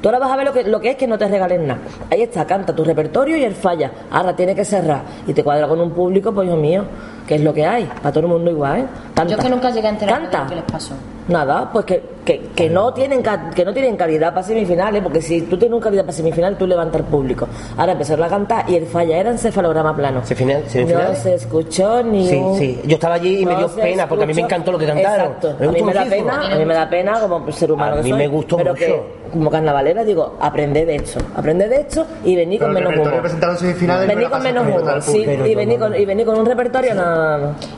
Tú 0.00 0.08
ahora 0.08 0.18
vas 0.18 0.30
a 0.32 0.36
ver 0.36 0.46
lo 0.46 0.52
que, 0.54 0.64
lo 0.64 0.80
que 0.80 0.90
es 0.92 0.96
que 0.96 1.06
no 1.06 1.18
te 1.18 1.28
regalen 1.28 1.66
nada. 1.66 1.80
Ahí 2.10 2.22
está, 2.22 2.46
canta 2.46 2.74
tu 2.74 2.82
repertorio 2.84 3.36
y 3.36 3.44
él 3.44 3.54
falla. 3.54 3.90
Ahora 4.10 4.34
tiene 4.34 4.54
que 4.54 4.64
cerrar. 4.64 5.02
Y 5.26 5.34
te 5.34 5.44
cuadra 5.44 5.68
con 5.68 5.78
un 5.78 5.90
público, 5.90 6.32
pues 6.32 6.48
hijo 6.48 6.56
mío, 6.56 6.84
que 7.30 7.36
es 7.36 7.42
lo 7.42 7.54
que 7.54 7.64
hay. 7.64 7.84
Para 8.02 8.10
todo 8.10 8.24
el 8.24 8.26
mundo 8.26 8.50
igual, 8.50 8.80
¿eh? 8.80 8.84
Canta. 9.14 9.30
Yo 9.34 9.36
es 9.38 9.44
que 9.44 9.50
nunca 9.50 9.70
llegué 9.70 9.86
a 9.86 9.90
enterarme 9.90 10.26
de 10.28 10.36
lo 10.36 10.46
que 10.48 10.54
les 10.56 10.64
pasó. 10.64 10.94
Nada, 11.28 11.70
pues 11.72 11.84
que, 11.84 12.02
que, 12.24 12.40
que 12.56 12.68
no 12.68 12.92
tienen 12.92 13.22
que 13.54 13.64
no 13.64 13.72
tienen 13.72 13.96
calidad 13.96 14.34
para 14.34 14.42
semifinales, 14.44 15.00
porque 15.00 15.22
si 15.22 15.42
tú 15.42 15.56
tienes 15.56 15.76
una 15.76 15.84
calidad 15.84 16.02
para 16.02 16.12
semifinal, 16.12 16.56
tú 16.58 16.66
levantas 16.66 17.02
al 17.02 17.06
público. 17.06 17.46
Ahora 17.76 17.92
empezaron 17.92 18.24
a 18.24 18.28
cantar 18.28 18.68
y 18.68 18.74
el 18.74 18.86
falla 18.86 19.16
era 19.16 19.30
encefalograma 19.30 19.94
plano. 19.94 20.22
Semifinal- 20.24 21.10
No 21.10 21.14
se 21.14 21.34
escuchó 21.34 22.02
ni 22.02 22.26
Sí, 22.26 22.34
un- 22.34 22.58
sí. 22.58 22.80
Yo 22.84 22.94
estaba 22.94 23.14
allí 23.14 23.42
y 23.42 23.46
me 23.46 23.52
no 23.52 23.58
dio 23.60 23.68
pena, 23.68 24.08
porque 24.08 24.24
a 24.24 24.26
mí 24.26 24.34
me 24.34 24.40
encantó 24.40 24.72
lo 24.72 24.78
que 24.78 24.86
cantaron. 24.86 25.26
Exacto. 25.26 25.54
Me 25.60 25.66
a 25.66 25.70
mí 25.70 25.82
me 25.82 25.92
da 25.94 26.04
muchísimo. 26.04 26.30
pena, 26.30 26.52
a 26.52 26.58
mí 26.58 26.64
me 26.64 26.74
da 26.74 26.90
pena 26.90 27.20
como 27.20 27.52
ser 27.52 27.70
humano 27.70 27.92
A 27.92 27.96
que 27.98 28.02
mí 28.02 28.10
soy, 28.10 28.18
me 28.18 28.26
gustó 28.28 28.56
pero 28.56 28.70
mucho. 28.72 28.84
que 28.84 29.02
como 29.32 29.48
carnavalera 29.50 30.02
digo, 30.02 30.34
aprended 30.40 30.86
de 30.88 30.96
esto, 30.96 31.20
aprended 31.36 31.68
de 31.70 31.76
esto 31.82 32.04
y 32.24 32.34
vení 32.34 32.58
con 32.58 32.74
Pero 32.74 32.90
menos 32.90 33.06
humor. 33.06 33.22
no 33.22 33.98
Vení 34.08 34.24
con 34.24 34.42
menos 34.42 34.66
humor, 34.66 35.02
sí, 35.02 35.18
y 35.46 35.54
vení 35.54 35.76
con, 35.78 35.94
y 35.94 36.04
vení 36.04 36.24
con 36.24 36.36
un 36.40 36.46
repertorio 36.46 36.92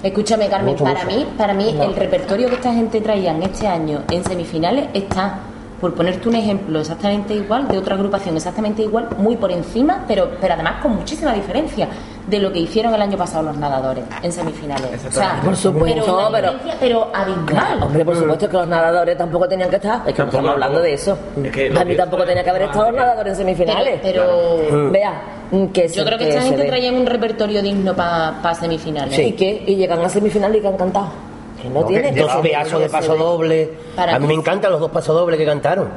Escúchame, 0.03 0.49
Carmen, 0.49 0.73
Mucho, 0.75 0.85
para 0.85 1.05
mucho. 1.05 1.17
mí, 1.17 1.27
para 1.37 1.55
mí 1.55 1.73
No. 1.73 1.83
el 1.85 1.95
repertorio 1.97 2.49
que 2.49 2.55
esta 2.55 2.73
gente 2.73 3.01
traían 3.01 3.43
este 3.43 3.67
año 3.67 4.03
en 4.11 4.25
semifinales 4.25 4.89
está, 4.95 5.39
por 5.81 5.95
ponerte 5.95 6.29
un 6.29 6.37
ejemplo 6.37 6.79
exactamente 6.81 7.35
igual, 7.35 7.67
de 7.69 7.79
otra 7.79 7.95
agrupación 7.97 8.37
exactamente 8.37 8.83
igual, 8.83 9.09
muy 9.19 9.37
por 9.37 9.51
encima, 9.51 10.05
pero, 10.07 10.31
pero 10.41 10.55
además 10.55 10.81
con 10.83 10.95
muchísima 10.97 11.33
diferencia 11.33 11.89
de 12.27 12.39
lo 12.39 12.53
que 12.53 12.61
hicieron 12.61 12.95
el 12.95 13.03
año 13.03 13.17
pasado 13.19 13.43
los 13.45 13.57
nadadores 13.57 14.05
en 14.23 14.31
semifinales. 14.33 15.05
O 15.07 15.11
sea, 15.11 15.41
Por 15.45 15.57
supuesto, 15.57 16.29
pero, 16.33 16.53
pero- 16.79 17.09
abismal. 17.13 17.83
Hombre, 17.83 18.05
por 18.05 18.17
supuesto 18.17 18.49
que 18.49 18.57
los 18.57 18.69
nadadores 18.69 19.17
tampoco 19.19 19.49
tenían 19.49 19.69
que 19.71 19.77
estar. 19.77 20.03
Es 20.07 20.15
que 20.15 20.23
no 20.23 20.29
estamos 20.29 20.51
hablando 20.53 20.81
de 20.81 20.95
eso. 20.95 21.19
Es 21.43 21.51
que 21.53 21.67
a 21.77 21.85
mí 21.85 21.91
que- 21.91 21.97
tampoco 21.97 22.25
tenía 22.25 22.45
que 22.45 22.51
haber 22.51 22.63
estado 22.63 22.85
los 22.87 22.95
nadadores 22.95 23.33
en 23.33 23.37
semifinales. 23.39 24.01
Pero- 24.03 24.23
pero- 24.69 24.91
Vea, 24.93 25.23
que 25.73 25.89
Yo 25.89 26.05
creo 26.05 26.17
que 26.19 26.29
esta 26.29 26.41
se 26.43 26.49
gente 26.49 26.65
traía 26.65 26.93
un 26.93 27.05
repertorio 27.07 27.61
digno 27.61 27.95
para 27.95 28.55
semifinales. 28.55 29.19
¿Y 29.19 29.33
qué? 29.33 29.65
Y 29.67 29.75
llegan 29.77 30.01
a 30.05 30.09
semifinales 30.09 30.59
y 30.59 30.61
que 30.61 30.69
han 30.69 30.77
cantado. 30.77 31.09
Que 31.61 31.69
no, 31.69 31.81
No, 31.81 31.87
que 31.87 32.01
tienen. 32.01 32.15
Dos 32.17 32.33
pedazos 32.37 32.81
de 32.81 32.87
que 32.87 32.91
paso 32.93 33.17
doble. 33.17 33.71
Para 33.95 34.15
A 34.17 34.19
mí 34.19 34.27
mí. 34.27 34.35
me 34.35 34.41
encantan 34.41 34.73
los 34.73 34.81
dos 34.81 34.91
pasos 34.91 35.15
dobles 35.15 35.39
que 35.39 35.45
cantaron. 35.47 35.89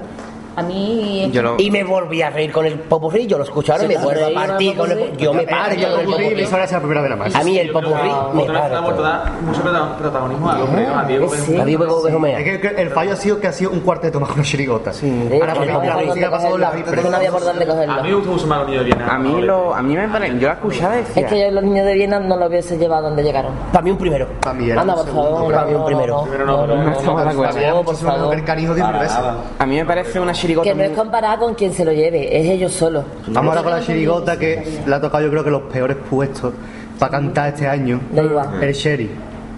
A 0.57 0.61
mí... 0.61 1.29
Yo 1.31 1.55
Y 1.57 1.69
me 1.71 1.83
volví 1.83 2.21
a 2.21 2.29
reír 2.29 2.51
con 2.51 2.65
el 2.65 2.79
popurrí. 2.79 3.27
Yo 3.27 3.37
lo 3.37 3.43
escucharon 3.43 3.87
me 3.87 3.97
vuelvo 3.97 4.25
a 4.25 4.33
partir 4.47 4.75
con 4.75 4.91
el 4.91 4.97
popurrí. 4.97 5.17
Yo 5.23 5.33
me 5.33 5.43
paro 5.43 5.73
eh, 5.73 5.75
con 5.91 5.99
el 5.99 6.05
popurrí, 6.05 6.41
eso 6.41 6.51
ahora 6.53 6.63
es 6.65 6.71
la 6.71 6.79
primera 6.79 7.01
vez 7.01 7.09
la 7.09 7.15
más. 7.15 7.35
A 7.35 7.43
mí 7.43 7.57
el 7.59 7.67
Yo 7.67 7.73
popurrí 7.73 8.09
me 8.33 8.45
dar 8.47 8.81
mucho 8.81 9.61
prota- 9.61 9.97
protagonismo 9.97 10.49
a 10.49 10.57
los 10.59 10.69
a 10.69 11.03
Diego 11.05 11.29
Sí. 11.29 11.35
Benjumea. 11.37 11.61
A 11.61 11.65
Diego 11.65 12.01
Benjumea. 12.03 12.39
Es 12.39 12.43
que, 12.45 12.61
que 12.75 12.81
el 12.81 12.89
fallo 12.91 13.13
ha 13.13 13.15
sido 13.15 13.39
que 13.39 13.47
ha 13.47 13.51
sido 13.53 13.71
un 13.71 13.79
cuarteto 13.81 14.19
más 14.19 14.29
con 14.29 14.39
una 14.39 14.47
chirigota. 14.47 14.91
Ahora, 14.91 15.53
que 15.53 15.59
porque 15.59 15.71
no 15.71 15.79
había 15.79 15.89
la 15.89 15.95
por 15.95 16.05
música 16.05 16.27
ha 16.27 16.29
dónde 16.29 16.29
pasado 16.29 16.57
la 16.57 16.69
cogerlo, 16.71 17.01
que 17.03 17.09
no 17.09 17.17
había 17.17 17.31
por 17.31 17.43
dónde 17.43 17.65
cogerlo. 17.67 17.93
A 17.93 18.01
mí 18.01 18.09
me 18.09 18.15
gusta 18.15 18.31
mucho 18.31 18.47
más 18.47 18.57
los 18.59 18.67
niños 18.69 18.83
de 18.85 18.91
Viena. 18.91 19.07
A 19.13 19.19
mí, 19.19 19.41
lo, 19.41 19.75
a 19.75 19.81
mí 19.81 19.95
me 19.95 20.07
parece, 20.07 20.39
yo 20.39 20.47
la 20.47 20.53
escuchaba 20.53 20.95
decía, 20.95 21.23
Es 21.23 21.29
que 21.31 21.39
yo 21.45 21.51
los 21.51 21.63
niños 21.63 21.85
de 21.85 21.93
Viena 21.93 22.19
no 22.19 22.37
los 22.37 22.49
hubiese 22.49 22.77
llevado 22.77 23.03
donde 23.07 23.23
llegaron. 23.23 23.51
Para 23.71 23.81
mí 23.83 23.91
un 23.91 23.97
primero. 23.97 24.27
Para 24.41 24.53
mí 24.55 24.69
era 24.69 24.81
Anda, 24.81 24.93
un 24.95 25.05
por 25.05 25.13
favor. 25.15 25.53
para 25.53 25.65
mí 25.67 25.73
un 25.75 25.85
primero. 25.85 26.21
Primero 26.23 26.45
no, 26.45 26.67
no, 26.67 26.75
no, 26.83 26.91
estamos 26.91 27.23
de 27.23 27.29
acuerdo. 27.29 27.55
Había 27.55 27.69
No, 27.69 27.75
por 27.77 27.85
muchísimo 27.85 28.11
favor. 28.11 28.29
mejor 28.29 28.45
canijo 28.45 28.73
10 28.73 28.87
mil 28.87 28.99
veces. 28.99 29.17
a 29.59 29.65
mí 29.65 29.75
me 29.75 29.85
parece 29.85 30.19
una 30.19 30.33
chirigota 30.45 30.69
Que 30.69 30.75
no 30.75 30.83
es 30.83 30.91
comparada 30.91 31.37
con 31.37 31.53
quien 31.55 31.73
se 31.73 31.83
lo 31.83 31.91
lleve, 31.91 32.39
es 32.39 32.49
ellos 32.49 32.71
solos. 32.71 33.05
Vamos 33.27 33.49
ahora 33.55 33.63
con 33.63 33.71
la 33.79 33.85
chirigota 33.85 34.37
que 34.37 34.81
le 34.85 34.95
ha 34.95 35.01
tocado 35.01 35.23
yo 35.23 35.29
creo 35.31 35.43
que 35.43 35.51
los 35.51 35.63
peores 35.63 35.97
puestos 36.09 36.53
para 36.99 37.11
cantar 37.11 37.49
este 37.49 37.67
año. 37.67 37.99
Da 38.11 38.23
igual. 38.23 38.63
El 38.63 38.73
Sherry. 38.73 39.09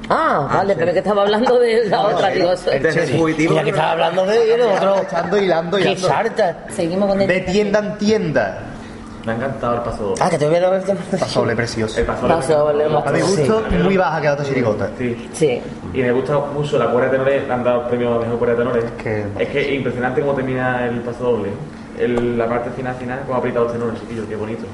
Ah, 0.10 0.50
vale, 0.54 0.74
pero 0.76 0.88
es 0.88 0.94
que 0.94 1.00
estaba 1.00 1.24
hablando 1.24 1.60
de 1.60 1.86
la 1.90 2.02
otra, 2.02 2.30
digo, 2.30 2.52
El. 2.72 3.50
Mira 3.50 3.64
que 3.64 3.70
estaba 3.70 3.92
hablando 3.92 4.26
de 4.26 4.64
otro. 4.64 5.02
Echando, 5.02 5.38
hilando, 5.38 5.78
¡Qué 5.78 5.84
hilando. 5.84 6.08
sarta! 6.08 6.66
Seguimos 6.70 7.10
con 7.10 7.22
el... 7.22 7.28
De 7.28 7.42
tienda 7.42 7.80
en 7.80 7.98
tienda. 7.98 8.60
Me 9.26 9.34
ha 9.34 9.36
encantado 9.36 9.76
el 9.76 9.82
paso 9.82 10.04
doble. 10.04 10.22
Ah, 10.24 10.30
que 10.30 10.38
te 10.38 10.48
voy 10.48 10.56
a 10.56 10.70
ver. 10.70 10.84
Pasole 11.20 11.54
precioso. 11.54 12.00
El 12.00 12.06
paso 12.06 12.22
doble. 12.22 12.36
Paso 12.36 12.58
doble, 12.58 12.86
A 12.86 13.12
mi 13.12 13.20
gusto, 13.20 13.64
muy 13.84 13.98
baja 13.98 14.16
ha 14.16 14.22
quedado 14.22 14.38
esta 14.38 14.50
chirigota. 14.50 14.90
Sí. 15.34 15.62
Y 15.98 16.01
me 16.03 16.11
gusta 16.11 16.38
mucho 16.53 16.77
la 16.77 16.92
cuerda 16.92 17.06
de 17.09 17.11
tenores, 17.17 17.48
le 17.48 17.51
han 17.53 17.64
dado 17.64 17.82
el 17.82 17.88
premio 17.88 18.14
a 18.14 18.19
mejor 18.19 18.38
cuerda 18.38 18.53
de 18.53 18.59
tenores. 18.59 18.84
Que- 19.01 19.26
Es 19.40 19.50
que 19.50 19.74
impresionante 19.74 20.22
cómo 20.22 20.34
termina 20.34 20.85
el 20.85 21.01
paso 21.01 21.24
doble. 21.24 21.50
El- 21.98 22.38
la 22.38 22.45
parte 22.48 22.69
final 22.69 22.93
final, 22.95 23.22
como 23.22 23.34
ha 23.34 23.38
apretado 23.40 23.64
los 23.66 23.74
tenores, 23.74 24.00
chiquillo, 24.01 24.27
qué 24.30 24.35
bonito. 24.35 24.66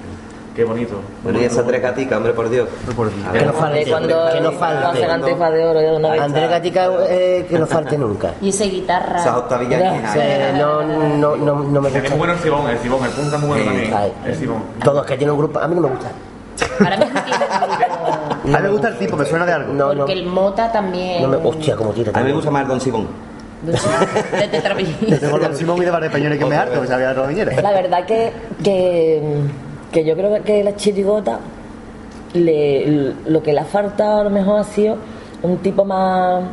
Qué 0.54 0.66
bonito. 0.66 0.96
Bueno, 1.24 1.40
y 1.40 1.46
esa 1.46 1.66
tres 1.66 1.82
gatica, 1.82 2.18
hombre, 2.18 2.34
por 2.34 2.50
Dios. 2.50 2.68
Por- 2.94 3.10
Que 3.10 3.46
no 3.46 3.54
falte, 3.54 3.86
cuando 3.90 4.10
que 4.10 4.42
no 4.42 4.50
hacen 4.50 4.60
falte. 4.60 5.58
de 5.58 5.66
oro 5.66 5.80
de 5.80 5.96
una 5.96 6.12
vez. 6.12 6.22
Andrés 6.22 6.50
Gatica, 6.50 6.90
eh, 7.08 7.46
que 7.50 7.58
no 7.58 7.68
falte 7.68 7.98
nunca. 7.98 8.32
Y 8.42 8.50
esa 8.50 8.66
guitarra... 8.66 9.20
Esas 9.22 9.38
octavillas. 9.38 9.82
O 10.10 10.14
sea, 10.14 10.52
no, 10.52 10.84
no, 10.84 11.36
no, 11.38 11.56
no 11.64 11.82
me 11.82 11.88
Es 11.88 11.94
muy 11.94 12.02
gusta. 12.02 12.16
bueno 12.18 12.34
el 12.34 12.40
Sibón, 12.40 12.70
el 12.70 12.78
Sibón, 12.80 13.06
el 13.06 13.12
punta 13.12 13.38
muy 13.38 13.48
bueno 13.48 13.64
Sí, 13.64 13.70
también. 13.70 13.94
ay. 13.96 14.14
El 14.26 14.36
Sibón. 14.36 14.64
Todos 14.84 15.06
que 15.06 15.16
tienen 15.16 15.32
un 15.32 15.40
grupo, 15.40 15.58
a 15.60 15.68
mí 15.70 15.74
no 15.76 15.82
me 15.84 15.88
gusta. 15.88 16.12
Ahora 16.82 16.98
mismo 16.98 17.20
tiene 17.24 17.46
A 18.54 18.58
mí 18.58 18.64
me 18.64 18.70
gusta 18.70 18.90
el 18.90 18.98
tipo, 18.98 19.18
me 19.18 19.26
suena 19.26 19.46
de 19.46 19.54
algo. 19.54 19.74
No, 19.74 19.94
no. 19.94 20.00
Porque 20.00 20.14
el 20.14 20.26
Mota 20.26 20.72
también... 20.72 21.22
No 21.22 21.28
me, 21.28 21.38
hostia, 21.38 21.76
como 21.76 21.92
tira. 21.92 22.12
A 22.14 22.20
mí 22.20 22.26
me 22.28 22.34
gusta 22.34 22.52
más 22.52 22.64
el 22.64 22.68
Don 22.68 22.82
Simón. 22.82 23.08
De 23.64 24.48
Tetrapic. 24.48 25.20
Tengo 25.20 25.38
el 25.38 25.56
Simón 25.56 25.78
y 25.82 25.86
de 25.86 25.92
Barre 25.92 26.10
Peñones 26.10 26.38
que 26.38 26.46
me 26.46 26.56
harto, 26.56 26.82
que 26.82 26.88
sabía 26.88 27.10
de 27.10 27.16
los 27.16 27.28
viñeres. 27.28 27.64
La 27.64 27.72
verdad 27.72 28.06
que, 28.06 28.32
que, 28.62 29.22
que 29.92 30.04
yo 30.04 30.16
creo 30.16 30.44
que 30.44 30.64
la 30.64 30.76
chirigota 30.76 31.40
le, 32.34 33.14
lo 33.26 33.42
que 33.42 33.54
le 33.54 33.60
ha 33.62 33.66
faltado 33.66 34.22
a 34.22 34.24
lo 34.26 34.30
mejor 34.30 34.60
ha 34.60 34.64
sido 34.66 34.98
un 35.44 35.58
tipo 35.60 35.86
más, 35.86 36.44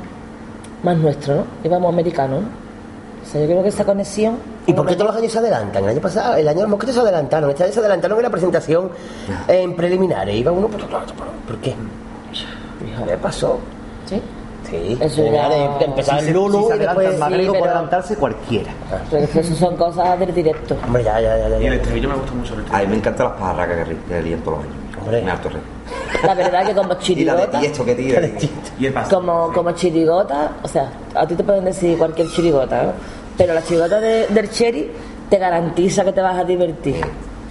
más 0.83 0.97
nuestro, 0.97 1.35
¿no? 1.37 1.45
Digamos 1.62 1.93
americano, 1.93 2.41
¿no? 2.41 2.47
O 3.23 3.32
sea, 3.32 3.40
yo 3.40 3.47
creo 3.47 3.62
que 3.62 3.68
esa 3.68 3.84
conexión... 3.84 4.36
¿Y 4.66 4.73
por 4.73 4.86
qué 4.86 4.94
todos 4.94 5.08
los 5.08 5.16
años 5.16 5.32
se 5.32 5.39
adelantan? 5.39 5.84
El 5.84 5.90
año 5.90 6.00
pasado, 6.00 6.34
el 6.36 6.49
año 6.49 6.60
los 6.62 6.70
mosquitos 6.70 6.94
se 6.94 7.00
adelantaron. 7.00 7.50
Este 7.50 7.65
año 7.65 7.73
se 7.73 7.81
adelantaron 7.81 8.18
en 8.18 8.23
la 8.24 8.31
presentación 8.31 8.90
en 9.49 9.76
preliminares. 9.76 10.34
Iba 10.36 10.50
uno 10.52 10.68
por 10.68 10.81
otro 10.82 10.99
lado. 10.99 11.12
¿Por 11.47 11.57
qué? 11.58 11.74
¿Qué 13.07 13.16
pasó? 13.18 13.58
¿Sí? 14.07 14.20
Sí, 14.68 14.97
Eso 15.00 15.24
ya- 15.24 15.49
de- 15.49 15.78
de 15.81 15.84
empezar 15.84 16.20
Si 16.23 16.31
Lulu 16.32 16.68
si 16.70 16.76
y 16.76 16.78
después... 16.78 17.08
el 17.12 17.18
más 17.18 17.28
sí, 17.32 17.34
pero- 17.50 17.65
adelantarse 17.65 18.16
cualquiera. 18.16 18.70
Pero 19.10 19.24
es 19.24 19.31
que 19.31 19.40
eso 19.40 19.55
son 19.55 19.76
cosas 19.76 20.18
del 20.20 20.32
directo. 20.34 20.76
Hombre, 20.86 21.02
ya, 21.02 21.20
ya, 21.20 21.36
ya, 21.39 21.49
ya. 21.49 21.58
Y 21.60 21.66
el 21.66 21.73
ya. 21.73 21.76
estribillo 21.81 22.08
me 22.10 22.15
gusta 22.16 22.32
mucho 22.32 22.55
el 22.55 22.65
A 22.73 22.78
mí 22.81 22.86
me 22.86 22.97
encantan 22.97 23.26
las 23.28 23.36
pajarracas 23.36 23.89
que, 24.08 24.23
lían 24.23 24.40
todos 24.40 24.58
los 24.58 24.66
años. 24.66 24.76
Hombre. 25.00 25.23
Me 25.23 25.31
harto 25.31 25.49
reír. 25.49 25.62
La 26.25 26.35
verdad 26.35 26.67
que 26.67 26.75
como 26.75 26.93
Y 27.09 27.25
la 27.25 27.35
de 27.35 27.41
chirigota... 27.43 27.62
y 27.62 27.67
esto 27.67 27.85
que 27.85 27.94
tira. 27.94 28.20
Y 28.78 28.86
el 28.86 28.93
paso. 28.93 29.17
como, 29.17 29.52
como 29.52 29.73
chirigota, 29.73 30.52
o 30.62 30.69
sea, 30.69 30.91
a 31.15 31.27
ti 31.27 31.35
te 31.35 31.44
pueden 31.44 31.65
decir 31.65 31.97
cualquier 31.99 32.28
chirigota, 32.28 32.83
¿no? 32.85 32.93
Pero 33.36 33.55
la 33.55 33.62
chirigota 33.62 34.01
de- 34.01 34.27
del 34.28 34.51
Cherry 34.51 34.91
te 35.28 35.39
garantiza 35.39 36.05
que 36.05 36.12
te 36.12 36.20
vas 36.20 36.39
a 36.39 36.44
divertir. 36.44 36.97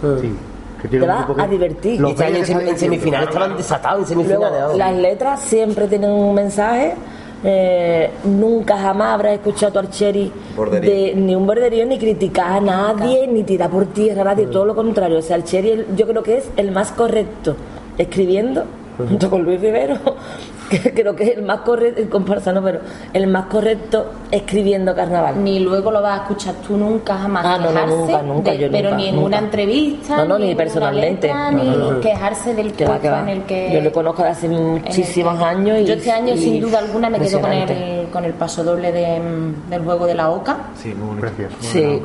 Sí. 0.01 0.35
Que 0.81 0.87
Te 0.87 1.01
un 1.01 1.07
vas 1.07 1.25
grupo 1.25 1.35
que- 1.35 1.41
a 1.41 1.47
divertir. 1.47 1.99
Los 1.99 2.11
este 2.11 2.23
año 2.25 2.35
en, 2.37 2.41
bellos 2.57 2.73
sem- 2.73 2.77
semifinales 2.77 3.27
estaban 3.29 3.57
desatados 3.57 4.01
en 4.01 4.07
semifinales. 4.07 4.49
Luego, 4.49 4.63
vamos. 4.65 4.77
las 4.77 4.95
letras 4.95 5.41
siempre 5.41 5.87
tienen 5.87 6.11
un 6.11 6.33
mensaje. 6.35 6.93
eh, 7.41 8.11
nunca 8.25 8.77
jamás 8.77 9.13
habrás 9.13 9.33
escuchado 9.35 9.79
a 9.79 9.83
Archeri 9.83 10.29
Borderío. 10.57 10.91
de 10.91 11.13
ni 11.15 11.33
un 11.35 11.47
borderío, 11.47 11.85
ni 11.85 11.97
criticar 11.97 12.51
a 12.57 12.59
nadie, 12.59 13.27
ni 13.27 13.43
tirar 13.43 13.69
por 13.69 13.85
tierra 13.85 14.21
a 14.23 14.25
nadie, 14.25 14.47
todo 14.47 14.65
lo 14.65 14.75
contrario. 14.75 15.19
O 15.19 15.21
sea, 15.21 15.37
Archeri 15.37 15.69
el- 15.71 15.95
yo 15.95 16.05
creo 16.05 16.21
que 16.21 16.37
es 16.39 16.49
el 16.57 16.71
más 16.71 16.91
correcto 16.91 17.55
escribiendo, 17.99 18.63
junto 18.97 19.29
con 19.29 19.43
Luis 19.43 19.59
Rivero, 19.61 19.95
que 20.69 20.93
creo 20.93 21.15
que 21.15 21.23
es 21.23 21.37
el 21.37 21.43
más 21.43 21.59
correcto, 21.61 21.99
el 22.01 22.09
comparsa 22.09 22.53
no, 22.53 22.61
pero 22.63 22.79
el 23.13 23.27
más 23.27 23.45
correcto 23.47 24.11
escribiendo 24.31 24.95
carnaval. 24.95 25.43
Ni 25.43 25.59
luego 25.59 25.91
lo 25.91 26.01
vas 26.01 26.19
a 26.19 26.21
escuchar 26.23 26.55
tú 26.65 26.77
nunca 26.77 27.17
jamás 27.17 27.45
Ah, 27.45 27.57
no, 27.57 27.65
no, 27.65 27.69
quejarse, 27.71 27.95
nunca, 27.97 28.21
nunca, 28.21 28.51
de- 28.51 28.57
yo 28.59 28.71
pero 28.71 28.89
nunca, 28.91 28.97
ni 29.01 29.07
en 29.09 29.15
nunca. 29.15 29.25
una 29.27 29.37
entrevista, 29.39 30.17
No, 30.17 30.25
no, 30.25 30.39
ni 30.39 30.47
ni 30.47 30.55
personalmente. 30.55 31.27
letra, 31.27 31.51
No, 31.51 31.57
ni 31.63 31.69
no, 31.69 31.91
no. 31.91 31.99
quejarse 32.01 32.53
del 32.55 32.71
Que 32.73 32.85
va, 32.85 32.91
puesto 32.91 33.01
que 33.03 33.09
va. 33.09 33.21
en 33.21 33.29
el 33.29 33.43
que 33.43 33.71
Yo 33.73 33.81
le 33.81 33.91
conozco 33.91 34.23
de 34.23 34.29
hace 34.29 34.47
muchísimos 34.47 35.37
que- 35.37 35.43
años 35.45 35.79
y 35.81 35.85
yo 35.85 35.93
este 35.95 36.11
año 36.11 36.33
y 36.33 36.37
sin 36.37 36.61
duda 36.61 36.79
alguna 36.79 37.09
me 37.09 37.19
quedo 37.19 37.41
con 37.41 37.51
el, 37.51 38.07
con 38.13 38.23
el 38.25 38.33
paso 38.33 38.63
doble 38.63 38.91
de, 38.93 39.19
mm, 39.19 39.69
del 39.69 39.81
juego 39.83 40.05
de 40.07 40.15
la 40.15 40.29
oca 40.31 40.57
Sí, 40.75 40.93
muy 40.93 41.07
bonito. 41.19 41.27
Precioso. 41.27 41.55
Sí, 41.59 42.01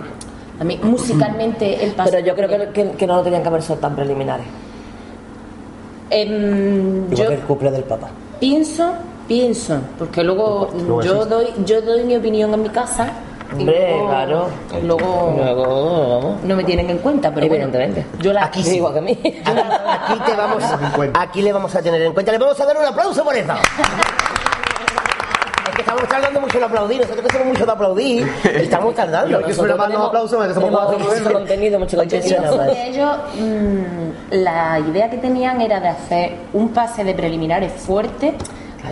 a 0.61 0.65
mí 0.65 0.79
musicalmente 0.83 1.85
el 1.85 1.93
paso 1.93 2.11
pero 2.13 2.25
yo 2.27 2.35
creo 2.35 2.49
que, 2.49 2.69
que, 2.73 2.91
que 2.93 3.07
no 3.07 3.17
lo 3.17 3.23
tenían 3.23 3.43
que 3.43 3.49
haber 3.49 3.63
sido 3.63 3.77
tan 3.79 3.95
preliminares. 3.95 4.47
Igual 6.11 7.09
yo 7.17 7.29
que 7.29 7.35
el 7.35 7.41
cumple 7.41 7.71
del 7.71 7.85
Papa. 7.85 8.09
pienso 8.41 8.93
pienso 9.27 9.79
porque 9.99 10.23
luego 10.23 10.71
Luego 10.75 11.03
yo 11.03 11.13
existe. 11.15 11.35
doy 11.35 11.47
yo 11.65 11.81
doy 11.83 12.05
mi 12.05 12.17
opinión 12.17 12.53
en 12.53 12.63
mi 12.63 12.69
casa 12.69 13.09
y 13.57 13.61
Hombre, 13.61 13.89
luego, 13.93 14.09
claro. 14.09 14.47
luego 14.83 15.35
Luego, 15.37 16.21
vamos. 16.21 16.43
no 16.45 16.57
me 16.57 16.65
tienen 16.65 16.91
en 16.91 16.99
cuenta 16.99 17.33
pero 17.33 17.47
bueno, 17.47 17.65
Evidentemente. 17.65 18.07
yo 18.21 18.33
la 18.33 18.45
Aquí 18.47 18.63
sí. 18.65 18.77
Igual 18.77 18.93
que 18.95 18.99
a 18.99 19.03
mí. 19.03 19.19
Aquí 19.23 20.21
te 20.27 20.35
vamos, 20.37 20.63
aquí 21.15 21.43
le 21.43 21.53
vamos 21.53 21.75
a 21.75 21.83
tener 21.83 22.03
en 22.03 22.13
cuenta. 22.13 22.33
Le 22.33 22.39
vamos 22.39 22.59
a 22.61 22.67
dar 22.67 22.77
un 22.77 22.85
aplauso 22.85 23.23
por 23.25 23.37
eso. 23.37 23.53
Estamos 25.85 26.09
tardando 26.09 26.41
mucho 26.41 26.57
en 26.57 26.65
aplaudir. 26.65 27.01
Nosotros 27.03 27.27
que 27.27 27.33
somos 27.33 27.47
mucho 27.49 27.67
de 27.67 27.73
aplaudir, 27.73 28.27
estamos 28.45 28.95
tardando. 28.95 29.41
Yo 29.41 29.47
que 29.47 29.53
suena 29.53 29.77
más 29.77 29.91
los 29.91 30.01
aplausos, 30.09 30.41
me 30.41 30.49
que 30.49 30.55
somos 30.55 30.71
mucho 30.71 31.33
contenido, 31.33 31.79
mucho 31.79 31.97
contenido. 31.99 32.65
Que 32.73 32.89
ellos, 32.89 33.17
mm, 33.39 34.43
la 34.43 34.81
idea 34.81 35.11
que 35.11 35.19
tenían 35.19 35.61
era 35.61 35.81
de 35.81 35.89
hacer 35.89 36.37
un 36.55 36.71
pase 36.71 37.05
de 37.05 37.15
preliminares 37.15 37.73
fuerte. 37.73 38.35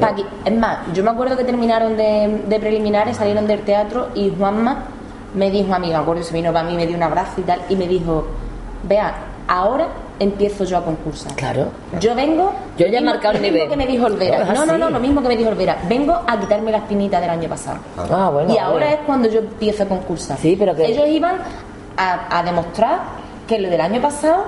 pa' 0.01 0.15
que- 0.15 0.25
es 0.47 0.53
más, 0.59 0.79
yo 0.95 1.03
me 1.05 1.11
acuerdo 1.11 1.37
que 1.37 1.45
terminaron 1.45 1.99
de, 1.99 2.43
de 2.47 2.59
preliminares, 2.61 3.19
salieron 3.19 3.47
del 3.47 3.61
teatro 3.61 4.09
y 4.15 4.33
Juanma 4.39 4.85
me 5.35 5.51
dijo 5.51 5.75
a 5.75 5.79
mí, 5.79 5.89
me 5.89 5.97
acuerdo, 5.97 6.23
se 6.23 6.33
vino 6.33 6.51
para 6.51 6.67
mí, 6.67 6.75
me 6.77 6.87
dio 6.87 6.97
un 6.97 7.03
abrazo 7.03 7.33
y 7.39 7.43
tal, 7.43 7.61
y 7.69 7.77
me 7.77 7.87
dijo, 7.87 8.27
vea, 8.85 9.13
ahora 9.49 9.89
empiezo 10.19 10.65
yo 10.65 10.79
a 10.79 10.85
concursar. 10.85 11.35
Claro. 11.35 11.67
Yo 12.01 12.15
vengo. 12.15 12.53
Yo 12.79 12.87
ya 12.87 12.99
he 12.99 13.01
lo 13.01 13.01
mismo- 13.01 13.11
marcado 13.13 13.35
el 13.35 13.39
lo 13.39 13.43
mismo 13.43 13.55
nivel. 13.57 13.71
que 13.71 13.77
me 13.77 13.87
dijo 13.87 14.07
Olvera. 14.07 14.47
Ah, 14.49 14.53
No, 14.55 14.67
no, 14.67 14.79
no, 14.79 14.91
lo 14.91 15.01
mismo 15.01 15.23
que 15.23 15.29
me 15.29 15.37
dijo 15.37 15.51
Olvera. 15.51 15.79
Vengo 15.89 16.15
a 16.27 16.39
quitarme 16.41 16.71
la 16.71 16.79
espinita 16.79 17.21
del 17.21 17.31
año 17.31 17.49
pasado. 17.49 17.79
Ah, 18.11 18.31
bueno. 18.33 18.53
y 18.55 18.59
ahora 18.59 18.93
es 18.93 18.99
cuando 19.07 19.29
yo 19.29 19.41
empiezo 19.41 19.83
a 19.83 19.87
concursar. 19.87 20.39
Sí, 20.39 20.57
pero 20.59 20.75
que- 20.75 20.87
Ellos 20.87 21.07
iban 21.09 21.37
a, 21.97 22.39
a 22.39 22.43
demostrar 22.43 23.01
que 23.47 23.59
lo 23.59 23.69
del 23.69 23.81
año 23.81 24.01
pasado, 24.01 24.45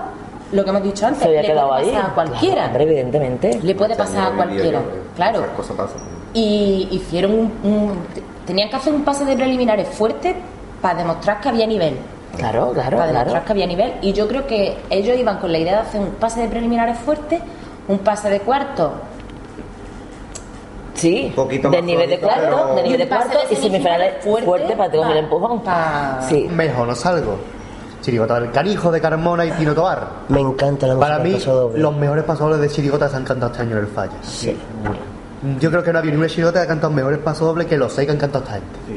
lo 0.53 0.63
que 0.65 0.71
hemos 0.71 0.83
dicho 0.83 1.07
antes, 1.07 1.23
Se 1.23 1.29
había 1.29 1.43
le 1.43 1.49
quedado 1.49 1.69
puede 1.69 1.83
ahí. 1.83 1.91
pasar 1.93 2.11
a 2.11 2.15
cualquiera. 2.15 2.55
Claro, 2.55 2.69
hombre, 2.69 2.85
evidentemente. 2.85 3.61
le 3.63 3.75
puede 3.75 3.97
pasar 3.97 4.33
a 4.33 4.37
cualquiera. 4.37 4.81
Claro. 5.17 5.39
Esas 5.41 5.51
cosas 5.57 5.77
pasan. 5.77 6.01
Y 6.33 6.89
hicieron 6.91 7.33
un, 7.33 7.41
un- 7.65 7.99
Tenían 8.47 8.69
que 8.69 8.77
hacer 8.77 8.93
un 8.93 9.05
pase 9.05 9.25
de 9.25 9.35
preliminares 9.37 9.89
fuerte 9.89 10.35
para 10.83 10.99
demostrar 10.99 11.41
que 11.41 11.49
había 11.49 11.67
nivel. 11.67 11.97
Claro, 12.37 12.73
claro, 12.73 12.97
para 12.99 13.07
demostrar 13.09 13.27
claro. 13.27 13.45
que 13.47 13.53
había 13.53 13.67
nivel. 13.67 13.93
Y 14.03 14.13
yo 14.13 14.27
creo 14.29 14.47
que 14.47 14.77
ellos 14.91 15.17
iban 15.19 15.39
con 15.39 15.51
la 15.53 15.59
idea 15.59 15.75
de 15.75 15.89
hacer 15.89 16.01
un 16.01 16.11
pase 16.11 16.41
de 16.43 16.49
preliminares 16.49 16.99
fuerte, 16.99 17.41
un 17.89 17.99
pase 17.99 18.31
de 18.31 18.41
cuarto 18.41 18.93
Sí, 20.95 21.27
Un 21.31 21.33
poquito 21.35 21.71
de 21.71 21.79
más 21.79 21.87
nivel 21.87 22.09
de 22.09 22.21
cuarto, 22.21 22.41
pero- 22.45 22.75
de 22.77 22.83
nivel 22.85 22.99
de 23.01 23.09
cuarto 23.09 23.39
y 23.51 23.57
semifinales 23.57 24.23
fuerte 24.25 24.47
fuerte, 24.47 24.77
para 24.77 24.91
que 24.91 24.97
coger 24.97 25.17
el 25.17 25.25
empujón. 25.25 25.61
pa- 25.63 26.21
Sí. 26.29 26.49
Mejor 26.51 26.87
no 26.87 26.95
salgo. 26.95 27.37
Chirigota 28.01 28.39
del 28.39 28.51
Canijo, 28.53 28.93
de 28.93 29.01
Carmona 29.01 29.45
y 29.45 29.51
Pino 29.53 29.75
Tobar. 29.75 30.07
Me 30.29 30.41
encanta 30.41 30.87
la 30.87 30.99
Para 30.99 31.19
mí, 31.19 31.31
del 31.31 31.39
paso 31.41 31.55
doble. 31.55 31.79
los 31.81 31.97
mejores 31.97 32.23
pasodobles 32.25 32.61
de 32.61 32.69
Chirigota 32.69 33.09
se 33.09 33.17
han 33.17 33.25
cantado 33.25 33.51
este 33.51 33.63
año 33.63 33.73
en 33.73 33.79
el 33.79 33.87
Falla. 33.89 34.13
Sí. 34.23 34.57
Yo 35.61 35.71
creo 35.71 35.83
que 35.83 35.91
no 35.93 35.99
ha 35.99 36.01
habido 36.01 36.15
ni 36.15 36.21
una 36.21 36.29
Chirigota 36.29 36.61
que 36.61 36.65
ha 36.65 36.69
cantado 36.69 36.93
mejores 36.93 37.19
pasodobles 37.19 37.67
que 37.67 37.77
los 37.77 37.93
seis 37.93 38.07
que 38.07 38.13
han 38.13 38.19
cantado 38.19 38.45
esta 38.45 38.55
gente. 38.57 38.94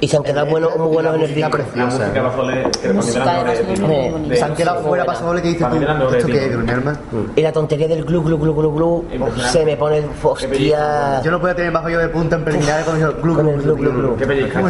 Y 0.00 0.06
se 0.06 0.16
han 0.16 0.22
quedado 0.22 0.46
buenos, 0.46 0.76
muy 0.76 0.86
buenos 0.88 1.14
en 1.16 1.22
el 1.22 1.34
disco. 1.34 1.58
La 1.74 1.86
música 1.86 2.12
que 2.12 2.20
de 2.20 4.36
Se 4.36 4.44
han 4.44 4.54
quedado 4.54 4.80
fuera 4.82 5.04
pasodobles 5.04 5.42
que 5.42 5.48
dices 5.48 5.62
Para 5.62 5.72
tú. 5.74 5.78
mí 5.78 5.84
eran 5.84 5.98
mejores 5.98 6.18
¿Esto 6.18 6.28
de 6.28 6.32
qué 6.38 6.40
es, 6.44 6.44
Tino. 6.50 6.58
de 6.58 6.62
un 6.64 6.70
hermano? 6.70 6.98
Y 7.34 7.42
la 7.42 7.52
tontería 7.52 7.88
del 7.88 8.04
glu, 8.04 8.22
glu, 8.22 8.38
glu, 8.38 8.54
glu, 8.54 8.72
glu, 8.72 9.04
se 9.50 9.64
me 9.64 9.76
pone, 9.76 10.02
hostia. 10.22 11.20
Yo 11.22 11.30
no 11.32 11.40
podía 11.40 11.56
tener 11.56 11.72
más 11.72 11.84
hoyo 11.84 11.98
de 11.98 12.08
punta 12.10 12.36
en 12.36 12.44
glu, 12.44 13.34
Con 13.34 13.48
el 13.48 13.60
glu, 13.60 13.76
glu, 13.76 13.90
glu, 13.90 13.92
glu. 13.92 14.16
Qué 14.16 14.26
pellizca. 14.26 14.62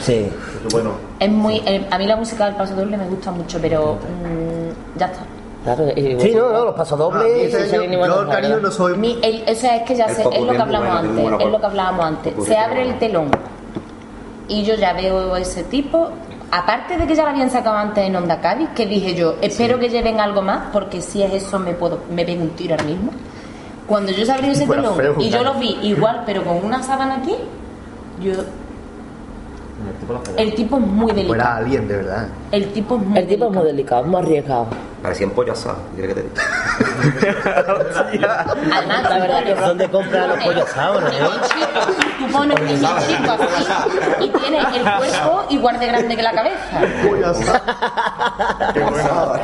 Sí. 0.00 0.30
Bueno, 0.72 0.90
Es 1.20 1.30
muy, 1.30 1.62
eh, 1.66 1.86
a 1.90 1.98
mí 1.98 2.06
la 2.06 2.16
música 2.16 2.46
del 2.46 2.54
paso 2.56 2.74
doble 2.74 2.96
me 2.96 3.06
gusta 3.06 3.30
mucho, 3.30 3.58
pero 3.60 3.94
mm, 3.94 4.98
ya 4.98 5.06
está. 5.06 5.20
Claro, 5.64 5.88
y- 5.96 6.20
Sí, 6.20 6.32
no, 6.34 6.52
no, 6.52 6.64
los 6.66 6.74
pasos 6.74 6.98
No, 6.98 7.06
a 7.06 7.10
mí 7.10 7.16
dobles. 7.18 7.54
este 7.54 7.68
sí, 7.68 7.74
año, 7.74 7.82
sí, 7.82 7.88
ni 7.88 7.96
bueno, 7.96 8.14
yo 8.16 8.22
el 8.22 8.28
cariño 8.28 8.60
no 8.60 8.70
soy 8.70 8.96
Mi- 8.96 9.18
el- 9.22 9.44
o 9.50 9.54
sea, 9.54 9.76
es 9.76 9.82
que 9.82 9.96
ya 9.96 10.08
sé, 10.08 10.22
es 10.32 10.42
lo 10.42 10.52
que 10.52 10.58
hablamos 10.62 10.88
antes, 10.88 11.24
es 11.40 11.46
lo 11.50 11.60
que 11.60 11.66
hablábamos 11.66 12.04
antes. 12.06 12.34
Se 12.38 12.42
tiene 12.42 12.64
abre 12.64 12.82
el 12.82 12.98
telón 12.98 13.30
y 14.48 14.62
yo 14.62 14.74
ya 14.74 14.92
veo 14.92 15.36
ese 15.36 15.64
tipo. 15.64 16.10
Aparte 16.50 16.96
de 16.96 17.06
que 17.06 17.14
ya 17.14 17.24
lo 17.24 17.30
habían 17.30 17.50
sacado 17.50 17.76
antes 17.76 18.04
en 18.04 18.14
Onda 18.14 18.40
Cádiz, 18.40 18.68
que 18.74 18.86
dije 18.86 19.14
yo, 19.14 19.34
espero 19.40 19.78
que 19.80 19.88
lleven 19.88 20.20
algo 20.20 20.42
más, 20.42 20.68
porque 20.72 21.00
si 21.00 21.22
es 21.22 21.32
eso 21.32 21.58
me 21.58 21.74
puedo, 21.74 22.02
me 22.10 22.24
pego 22.24 22.42
un 22.42 22.50
tiro 22.50 22.74
ahora 22.74 22.84
mismo. 22.84 23.10
Cuando 23.86 24.12
yo 24.12 24.24
se 24.24 24.32
abrió 24.32 24.52
ese 24.52 24.66
telón 24.66 24.96
y 25.20 25.28
yo 25.28 25.42
lo 25.42 25.54
vi 25.54 25.76
igual, 25.82 26.22
pero 26.24 26.44
con 26.44 26.64
una 26.64 26.82
sábana 26.82 27.16
aquí, 27.16 27.34
yo, 28.22 28.32
el 30.36 30.54
tipo 30.54 30.76
es 30.76 30.82
muy 30.82 31.06
fuera 31.06 31.14
delicado. 31.22 31.56
alguien, 31.56 31.88
de 31.88 31.96
verdad. 31.96 32.28
El 32.52 32.72
tipo 32.72 32.96
es 32.96 33.02
muy 33.02 33.18
El 33.18 33.26
tipo 33.26 33.44
es 33.46 33.52
muy 33.52 33.64
delicado, 33.64 34.02
es 34.02 34.06
muy 34.08 34.20
arriesgado. 34.20 34.66
Parecían 35.02 35.30
pollo 35.30 35.52
asado, 35.52 35.76
¿quieres 35.94 36.14
que 36.14 36.22
te 36.22 36.28
diga? 36.28 36.42
Además, 38.72 39.02
La 39.10 39.18
verdad 39.18 39.44
que 39.44 39.54
¿Dónde 39.54 39.88
compran 39.88 40.28
los 40.30 40.44
pollos 40.44 40.64
asados, 40.64 41.02
no? 41.02 41.08
Tú 42.18 42.32
pones 42.32 42.60
un 42.60 42.68
chico 42.68 42.86
así 42.88 44.24
y 44.24 44.28
tiene 44.28 44.58
el 44.58 44.82
cuerpo 44.82 45.44
igual 45.50 45.78
de 45.78 45.86
grande 45.86 46.16
que 46.16 46.22
la 46.22 46.32
cabeza. 46.32 46.80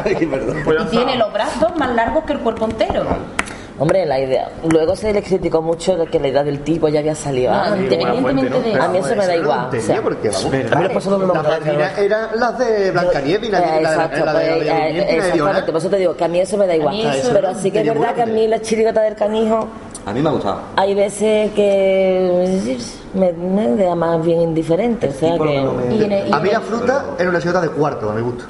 Ay, 0.05 0.27
perdón. 0.27 0.65
Y 0.81 0.91
tiene 0.91 1.17
los 1.17 1.33
brazos 1.33 1.77
más 1.77 1.91
largos 1.95 2.25
que 2.25 2.33
el 2.33 2.41
cuerpo 2.41 2.65
entero. 2.67 3.05
Hombre, 3.79 4.05
la 4.07 4.21
idea. 4.21 4.51
Luego 4.71 4.95
se 4.95 5.13
le 5.13 5.23
criticó 5.23 5.63
mucho 5.63 5.97
de 5.97 6.07
que 6.07 6.21
la 6.21 6.29
idea 6.29 6.45
del 6.45 6.61
tipo 6.61 6.89
ya 6.89 7.01
había 7.01 7.15
salido 7.15 7.53
No, 7.53 7.59
antes. 7.63 7.81
independientemente 7.93 8.61
de 8.71 8.75
A 8.81 8.89
mí 8.89 8.99
eso 8.99 9.17
me 9.17 9.27
da 9.27 9.37
igual. 9.37 9.69
No 9.73 9.79
o 9.79 9.81
sea, 9.81 10.03
porque, 10.03 10.29
vamos, 10.29 10.45
A 10.45 10.49
mí 10.51 10.63
los 10.95 11.07
no 11.07 11.19
me 11.19 11.27
Las 11.35 11.43
madrinas 11.43 11.99
eran 11.99 12.27
las 12.39 12.59
de 12.59 12.91
Blancanieves 12.91 13.49
y 13.49 13.53
la 13.53 13.59
Eh, 13.59 13.63
de 13.63 13.83
la 13.83 13.91
de 13.91 13.95
exacto, 13.97 14.25
la 14.25 14.33
de- 14.35 14.47
la 14.47 14.55
de 14.55 14.61
pues, 14.61 14.75
eh, 14.75 15.17
exactamente, 15.17 15.73
por 15.73 15.81
eso 15.81 15.91
te 15.91 15.97
digo 15.97 16.17
que 16.17 16.25
a 16.25 16.29
mí 16.29 16.41
eso 16.41 16.57
me 16.59 16.67
da 16.67 16.77
igual. 16.77 16.97
Pero 17.33 17.55
sí 17.55 17.71
que 17.71 17.81
es 17.81 17.87
verdad 17.87 18.15
que 18.15 18.23
a 18.23 18.27
mí 18.27 18.47
la 18.47 18.61
chirigota 18.61 19.01
del 19.03 19.15
canijo 19.17 19.67
A 20.05 20.13
mí 20.13 20.21
me 20.21 20.29
ha 20.29 20.33
gustado. 20.33 20.61
hay 20.77 20.95
veces 20.95 21.51
que 21.53 22.79
me, 23.15 23.33
me 23.33 23.85
da 23.85 23.95
más 23.95 24.23
bien 24.25 24.43
indiferente. 24.43 25.09
O 25.09 25.13
sea 25.13 25.33
que 25.39 25.45
que 25.45 25.61
no 25.63 25.73
me- 25.73 25.95
Y 25.97 26.05
en 26.05 26.13
el- 26.13 26.29
y 26.29 26.33
A 26.33 26.39
mí 26.39 26.51
la 26.51 26.61
fruta 26.61 27.05
era 27.19 27.29
una 27.31 27.39
chirigota 27.39 27.63
de 27.67 27.71
cuarto, 27.71 28.11
a 28.11 28.15
mi 28.15 28.21
gusto. 28.23 28.45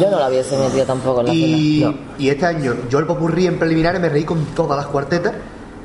Yo 0.00 0.10
no 0.10 0.18
la 0.18 0.28
hubiese 0.28 0.56
metido 0.56 0.84
tampoco 0.84 1.20
en 1.20 1.26
la 1.26 1.34
Y, 1.34 1.76
final. 1.78 1.96
y 2.18 2.28
este 2.28 2.46
año, 2.46 2.74
yo 2.88 2.98
el 2.98 3.06
popurrí 3.06 3.46
en 3.46 3.58
preliminares 3.58 4.00
me 4.00 4.08
reí 4.08 4.24
con 4.24 4.44
todas 4.54 4.76
las 4.76 4.86
cuartetas. 4.86 5.32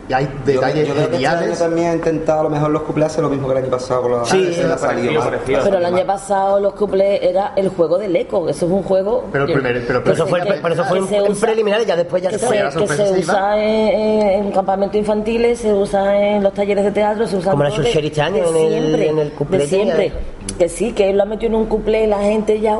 Y 0.07 0.13
hay 0.13 0.25
Yo, 0.25 0.31
detalles 0.53 0.87
yo 0.87 0.93
creo 0.95 1.07
que 1.07 1.15
este 1.17 1.27
año 1.27 1.37
geniales. 1.37 1.59
también 1.59 1.91
he 1.91 1.93
intentado 1.93 2.39
a 2.39 2.43
lo 2.45 2.49
mejor 2.49 2.71
los 2.71 2.81
cumpleaños 2.81 3.13
hacer 3.13 3.23
lo 3.23 3.29
mismo 3.29 3.47
que 3.47 3.51
el 3.59 3.63
año 3.65 3.69
pasado 3.69 4.01
con 4.01 4.11
la 4.13 4.25
Sí, 4.25 4.53
se 4.55 4.63
parecido. 4.65 5.21
Pero 5.63 5.77
el 5.77 5.85
año 5.85 6.03
pasado 6.07 6.59
los 6.59 6.73
cuplés 6.73 7.19
era 7.21 7.53
el 7.55 7.69
juego 7.69 7.99
del 7.99 8.15
eco, 8.15 8.49
eso 8.49 8.65
es 8.65 8.71
un 8.71 8.81
juego. 8.81 9.25
Pero 9.31 9.43
el 9.45 9.53
primer- 9.53 9.85
pero- 9.85 10.01
Pero 10.03 10.15
eso 10.15 10.25
fue, 10.25 10.41
que- 10.41 10.53
pero 10.63 10.73
eso 10.73 10.83
fue 10.85 10.97
en, 10.97 11.07
se 11.07 11.17
en 11.17 11.35
preliminares, 11.35 11.85
ya 11.85 11.95
después 11.95 12.23
ya 12.23 12.29
que 12.31 12.39
se 12.39 12.47
se, 12.47 12.55
la 12.55 12.65
que 12.65 12.71
se 12.71 12.79
sorpresiva. 12.79 13.19
usa 13.33 13.63
en, 13.63 14.21
en 14.47 14.51
campamentos 14.51 14.97
infantiles, 14.97 15.59
se 15.59 15.71
usa 15.71 16.17
en 16.19 16.41
los 16.41 16.55
talleres 16.55 16.85
de 16.85 16.91
teatro, 16.91 17.27
se 17.27 17.37
usa 17.37 17.51
Como 17.51 17.65
en 17.65 17.69
la 17.69 17.87
este 17.87 18.21
año 18.23 18.51
de 18.51 18.65
en 18.77 18.83
el- 18.85 19.01
en 19.03 19.19
el 19.19 19.31
cuplé 19.33 19.59
de 19.59 19.67
siempre. 19.67 20.11
Que 20.57 20.67
sí, 20.69 20.91
que 20.93 21.11
él 21.11 21.17
lo 21.17 21.23
ha 21.23 21.25
metido 21.27 21.49
en 21.51 21.55
un 21.55 21.65
cuplé 21.67 22.05
y 22.05 22.07
la 22.07 22.19
gente 22.23 22.59
ya 22.59 22.79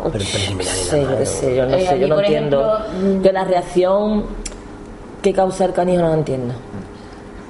Pero 0.00 0.24
nada 0.24 1.08
yo 1.10 1.18
qué 1.18 1.20
más, 1.24 1.28
sé, 1.28 1.56
yo 1.56 1.66
no 1.66 1.74
Eh, 1.76 1.80
sé, 1.80 1.88
aquí, 1.90 2.00
yo 2.00 2.08
no 2.08 2.14
por 2.16 2.24
entiendo. 2.24 2.78
ejemplo, 2.86 3.22
Yo 3.22 3.32
la 3.32 3.44
reacción 3.44 4.24
que 5.22 5.32
causa 5.32 5.64
el 5.66 5.72
canijo 5.72 6.02
no 6.02 6.08
la 6.08 6.14
entiendo. 6.14 6.54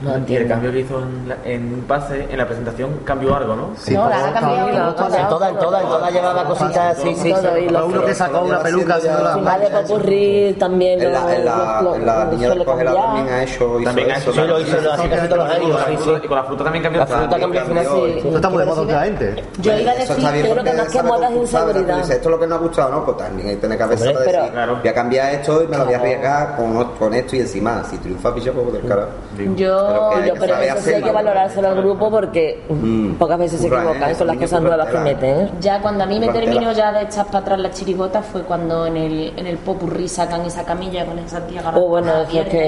No 0.03 0.09
la 0.11 0.15
Y 0.15 0.17
el 0.17 0.21
entiendo. 0.23 0.49
cambio 0.55 0.73
que 0.73 0.79
hizo 0.81 0.99
en, 1.01 1.29
la- 1.29 1.37
en 1.45 1.75
un 1.75 1.81
pase, 1.83 2.27
en 2.31 2.37
la 2.39 2.47
presentación, 2.47 3.01
cambió 3.05 3.37
algo, 3.37 3.55
¿no? 3.57 3.69
Sí, 3.79 3.95
No, 3.95 4.09
la 4.09 4.29
ha 4.29 4.33
cambiado. 4.33 4.69
En 4.69 4.95
todas, 4.97 5.19
en 5.21 5.29
todas, 5.29 5.51
en 5.53 5.59
todas 5.89 6.13
llevaba 6.13 6.45
cositas, 6.45 6.99
sí, 6.99 7.15
sí. 7.15 7.33
Lo- 7.71 7.87
uno 7.87 8.05
que 8.05 8.15
sacó 8.15 8.41
una 8.43 8.59
peluca 8.63 8.97
haciendo 8.97 9.23
la 9.43 9.59
de 9.59 9.71
popurrí 9.71 10.57
también 10.59 11.01
En 11.03 11.13
la, 11.13 12.25
niña 12.31 12.47
suele 12.47 12.59
de 12.61 12.65
Cogela 12.65 12.95
también 12.95 13.29
ha 13.29 13.43
hecho, 13.43 13.79
También 13.85 14.11
ha 14.11 14.17
eso. 14.17 14.31
hecho, 14.31 14.43
Sí, 14.43 14.49
lo 14.49 14.61
hizo 14.61 14.93
hace 14.93 15.09
casi 15.09 15.29
todos 15.29 15.39
los 15.39 15.51
años, 15.57 15.81
sí, 15.87 15.97
sí. 16.05 16.11
Y 16.23 16.27
con 16.27 16.37
la 16.37 16.45
fruta 16.45 16.65
también 16.65 16.83
cambió. 16.83 17.01
La 17.01 17.07
fruta 17.07 17.39
cambió 17.39 17.61
al 17.61 17.67
final, 17.67 17.87
sí. 17.87 18.13
Esto 18.19 18.37
está 18.37 18.49
muy 18.51 18.59
de 18.59 18.65
moda 18.67 18.81
últimamente. 18.83 19.45
Yo 19.59 19.79
iba 19.79 19.91
a 19.93 19.95
decir, 19.95 20.17
yo 20.19 20.53
creo 20.53 20.65
que 20.65 20.73
más 20.73 20.89
que 20.89 21.03
moda 21.03 21.29
es 21.29 21.37
inseguridad. 21.37 21.99
Esto 22.01 22.13
es 22.15 22.27
lo 22.27 22.41
que 22.41 22.47
nos 22.47 22.59
ha 22.59 22.63
gustado, 22.63 22.91
¿no? 22.91 23.05
Pues 23.05 23.17
también 23.19 23.49
hay 23.49 23.55
que 23.57 23.61
tener 23.61 23.79
cabeza 23.79 24.03
Hombre, 24.05 24.15
para 24.15 24.27
pero- 24.27 24.39
decir, 24.43 24.53
Claro. 24.53 24.77
voy 24.81 24.89
a 24.89 24.95
cambiar 24.95 25.35
esto 25.35 25.63
y 25.63 25.67
me 25.69 25.79
lo 25.79 25.85
voy 25.85 25.95
a 25.95 25.97
arriesgar 25.99 26.57
con, 26.57 26.85
con 26.99 27.15
esto 27.15 27.37
y 27.37 27.41
encima. 27.41 27.83
Si 27.85 27.99
triunfa, 27.99 28.35
picha, 28.35 28.53
pues 28.53 28.73
del 28.73 28.87
carajo. 28.89 29.09
Yo, 29.57 29.92
Pero 29.93 30.11
que- 30.23 30.29
Yo, 30.29 30.35
pero 30.39 30.55
sabe 30.55 30.67
eso 30.67 30.75
sí 30.77 30.81
hay 30.81 30.85
que 30.85 30.91
hacerlo. 30.97 31.13
valorárselo 31.13 31.69
al 31.69 31.77
grupo 31.77 32.11
porque 32.11 32.63
Mm. 32.69 33.13
pocas 33.15 33.39
veces 33.39 33.61
se 33.61 33.69
Curra, 33.69 33.83
equivocan 33.83 34.11
¿eh? 34.11 34.15
con 34.17 34.27
las 34.27 34.37
Niño 34.37 34.47
cosas 34.47 34.63
nuevas 34.63 34.87
que 34.87 34.93
tela. 34.93 35.05
meten. 35.05 35.41
¿eh? 35.41 35.51
ya 35.61 35.81
cuando 35.81 36.05
a 36.05 36.07
mí 36.07 36.19
me 36.21 36.29
terminó 36.29 36.73
ya 36.73 36.93
de 36.93 37.03
echar 37.03 37.27
para 37.27 37.39
atrás 37.39 37.59
la 37.59 37.71
chirigota 37.71 38.23
fue 38.23 38.43
cuando 38.43 38.87
en 38.87 38.97
el, 38.97 39.33
en 39.37 39.47
el 39.47 39.59
popurrí 39.59 40.09
sacan 40.09 40.43
esa 40.43 40.65
camilla 40.65 41.05
con 41.07 41.19
esa 41.19 41.41
tía 41.47 41.61
agarrada 41.61 41.83
Oh, 41.85 41.89
bueno, 41.89 42.07
la 42.07 42.23
eso 42.23 42.23
es 42.23 42.29
que 42.29 42.59
pierna 42.59 42.67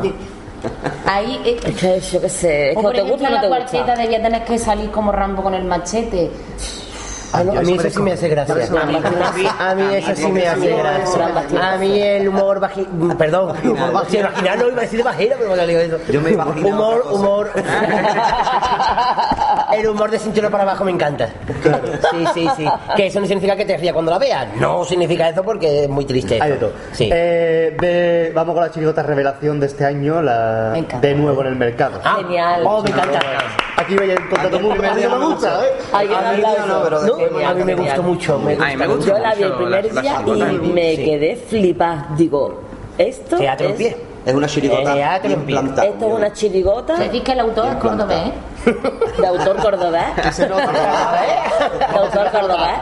es 0.00 0.04
y- 0.04 0.08
pa- 0.10 0.24
Ahí 1.06 1.40
eh, 1.44 1.60
Es 1.62 1.76
que 1.76 2.00
yo 2.00 2.20
qué 2.22 2.28
sé, 2.30 2.70
es 2.70 2.76
o 2.76 2.80
que 2.80 2.82
por 2.84 2.92
te 2.92 2.98
ejemplo 3.02 3.16
gusta 3.16 3.28
o 3.28 3.30
no 3.30 3.36
la 3.36 3.42
te 3.42 3.48
cuarteta 3.48 3.84
gusta. 3.84 3.96
debía 4.02 4.22
tener 4.22 4.44
que 4.44 4.58
salir 4.58 4.90
como 4.90 5.12
Rambo 5.12 5.42
con 5.42 5.52
el 5.54 5.64
machete 5.64 6.30
Ah, 7.34 7.42
no, 7.42 7.58
a 7.58 7.62
mí 7.62 7.72
eso 7.74 7.90
sí 7.90 8.00
me 8.00 8.12
hace 8.12 8.28
gracia. 8.28 8.54
A 9.58 9.74
mí, 9.74 9.82
eso 9.92 10.14
sí 10.14 10.30
me 10.30 10.46
hace 10.46 10.76
gracia. 10.76 11.72
A 11.72 11.76
mí 11.78 12.00
el 12.00 12.28
humor 12.28 12.60
vaginal, 12.60 13.16
perdón, 13.16 13.56
humor 13.64 13.92
vaginal, 13.92 14.32
no 14.58 14.68
iba 14.68 14.78
a 14.78 14.82
decir 14.82 14.98
de 14.98 15.02
vagina, 15.02 15.34
pero 15.36 15.56
me 15.56 15.66
digo 15.66 15.80
eso. 15.80 15.98
Yo 16.12 16.20
me 16.20 16.34
Humor, 16.34 17.04
humor. 17.10 17.50
El 19.74 19.88
humor 19.88 20.10
de 20.10 20.18
cintura 20.18 20.50
para 20.50 20.62
abajo 20.64 20.84
me 20.84 20.90
encanta. 20.92 21.28
Sí, 22.10 22.24
sí, 22.34 22.48
sí. 22.56 22.66
Que 22.96 23.06
eso 23.06 23.20
no 23.20 23.26
significa 23.26 23.56
que 23.56 23.64
te 23.64 23.76
rías 23.76 23.92
cuando 23.92 24.10
la 24.12 24.18
veas. 24.18 24.46
No 24.56 24.84
significa 24.84 25.28
eso 25.28 25.42
porque 25.42 25.84
es 25.84 25.88
muy 25.88 26.04
triste. 26.04 26.38
Hay 26.40 26.52
de 26.52 26.56
todo. 26.56 26.72
Sí. 26.92 27.08
Eh, 27.12 27.76
de- 27.80 28.32
vamos 28.34 28.54
con 28.54 28.62
la 28.64 28.70
chirigota 28.70 29.02
revelación 29.02 29.60
de 29.60 29.66
este 29.66 29.84
año, 29.84 30.22
la 30.22 30.70
Me 30.72 30.78
encanta. 30.80 31.06
de 31.06 31.14
nuevo 31.14 31.40
en 31.42 31.46
el 31.48 31.56
mercado. 31.56 32.00
Ah, 32.04 32.16
Genial. 32.20 32.62
Oh, 32.66 32.82
me 32.82 32.90
encanta. 32.90 33.18
Aquí 33.76 33.94
veis 33.96 34.12
el 34.12 34.28
contrato 34.28 34.60
muy 34.60 34.70
primer 34.72 34.94
día 34.94 35.08
me 35.08 35.14
no 35.14 35.20
me 35.20 35.34
gusta, 35.34 35.60
¿eh? 35.64 35.68
Alguien 35.92 36.18
A 36.18 36.20
mí 36.20 36.26
ha 36.26 36.30
hablado 36.50 36.66
no, 36.66 36.84
pero. 36.84 37.02
No, 37.02 37.14
Genial, 37.16 37.44
a 37.50 37.54
mí 37.54 37.64
me 37.64 37.72
genial. 37.74 37.96
gustó 37.96 38.02
mucho. 38.02 38.38
Me 38.38 38.52
A 38.54 38.56
mí 38.68 38.76
me 38.76 38.86
gusta 38.86 39.06
Yo 39.06 39.18
la 39.18 39.34
vi 39.34 39.42
el 39.42 39.48
mucho 39.48 39.58
primer 39.64 39.84
la- 39.86 39.92
la 39.94 40.00
día 40.02 40.16
chirigota. 40.18 40.52
y 40.52 40.56
me 40.72 40.96
Sí. 40.96 41.04
quedé 41.04 41.36
flipada. 41.36 42.06
Digo, 42.16 42.60
esto 42.98 43.36
Teatro 43.36 43.66
en 43.66 43.72
es, 43.72 43.78
pie. 43.78 43.96
Es 44.24 44.32
una 44.34 44.46
chirigota 44.46 44.94
bien 44.94 45.32
en 45.32 45.40
pie. 45.44 45.54
plantada. 45.56 45.88
esto 45.88 46.06
es 46.06 46.12
una 46.14 46.32
chirigota 46.32 46.94
decís 46.96 47.22
que 47.22 47.32
el 47.32 47.40
autor 47.40 47.66
es 47.66 47.74
cordobés 47.74 48.06
plantado. 48.06 48.32
De 48.64 49.26
autor 49.26 49.56
cordobés. 49.56 50.16
de 50.36 51.98
autor 51.98 52.30
cordobés. 52.30 52.80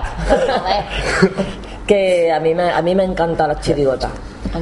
Que 1.87 2.31
a 2.33 2.41
mí 2.41 2.55
me, 2.55 2.71
a 2.71 2.81
mí 2.83 2.95
me 2.95 3.05
encanta 3.05 3.47
la 3.47 3.59
chirigota. 3.61 4.09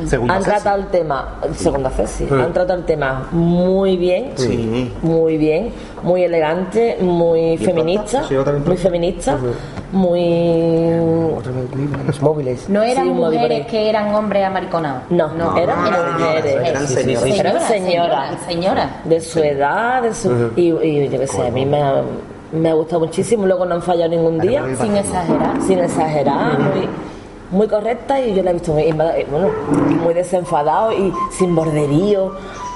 Segunda 0.06 0.36
han 0.36 0.42
tratado 0.44 0.76
el 0.78 0.86
tema, 0.86 1.34
segunda 1.56 1.90
Ceci, 1.90 2.24
han 2.30 2.52
tratado 2.52 2.78
el 2.78 2.84
tema 2.84 3.26
muy 3.32 3.96
bien, 3.96 4.30
Sí. 4.36 4.92
muy 5.02 5.36
bien, 5.36 5.72
muy 6.04 6.22
elegante, 6.22 6.96
muy 7.00 7.58
feminista, 7.58 8.22
Sí, 8.28 8.36
muy 8.64 8.76
feminista, 8.76 9.36
muy 9.90 10.90
Los 12.06 12.22
móviles. 12.22 12.68
No 12.68 12.82
eran 12.82 13.04
Sí, 13.06 13.10
mujeres 13.10 13.66
que 13.66 13.88
eran 13.88 14.14
hombres 14.14 14.44
americonados. 14.46 15.02
no, 15.10 15.28
No, 15.34 15.56
eran 15.56 15.86
eran 15.86 16.12
mujeres, 16.12 16.52
señoras, 16.52 16.64
eran 16.70 16.86
señoras. 16.86 17.40
eran 17.40 17.68
señoras, 17.68 18.36
señoras. 18.46 18.90
de 19.04 19.20
su 19.20 19.38
edad, 19.40 20.02
de 20.02 20.14
su 20.14 20.52
y, 20.56 20.70
y 20.70 21.08
yo 21.08 21.18
qué 21.18 21.26
sé, 21.26 21.48
a 21.48 21.50
mí 21.50 21.66
me 21.66 21.82
ha, 21.82 22.02
me 22.52 22.70
ha 22.70 22.74
gustado 22.74 23.00
muchísimo, 23.00 23.44
luego 23.46 23.64
no 23.66 23.74
han 23.74 23.82
fallado 23.82 24.10
ningún 24.10 24.38
día, 24.38 24.62
Sin 24.80 24.96
exagerar. 24.96 25.60
sin 25.66 25.78
exagerar, 25.80 26.58
muy, 26.58 26.88
muy 27.50 27.68
correcta 27.68 28.18
y 28.20 28.34
yo 28.34 28.42
la 28.42 28.50
he 28.50 28.54
visto 28.54 28.72
muy, 28.72 28.82
eh, 28.84 29.26
bueno, 29.30 29.48
muy 30.02 30.14
desenfadado 30.14 30.92
y 30.92 31.12
sin 31.32 31.54
borderío, 31.54 32.32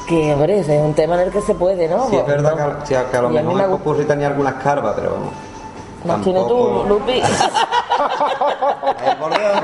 que 0.09 0.35
hombre, 0.35 0.59
es 0.61 0.69
un 0.69 0.93
tema 0.95 1.15
en 1.15 1.21
el 1.23 1.31
que 1.33 1.41
se 1.41 1.55
puede, 1.55 1.89
¿no? 1.89 2.09
Sí, 2.11 2.17
es 2.17 2.27
verdad 2.27 2.79
que, 2.87 2.97
a- 2.97 3.11
que 3.11 3.17
a 3.17 3.23
lo 3.23 3.33
Y 3.33 3.39
a 3.39 3.43
mí 3.43 3.55
mejor 3.55 3.97
me 3.97 4.05
tenía 4.05 4.27
algunas 4.29 4.55
carvas, 4.55 4.93
pero 4.97 5.13
vamos. 5.13 5.33
Las 6.05 6.21
tienes 6.23 6.47
tú, 6.47 6.59
tampoco- 6.59 6.89
Lupi. 6.89 7.23
Por 9.21 9.31
Dios, 9.31 9.53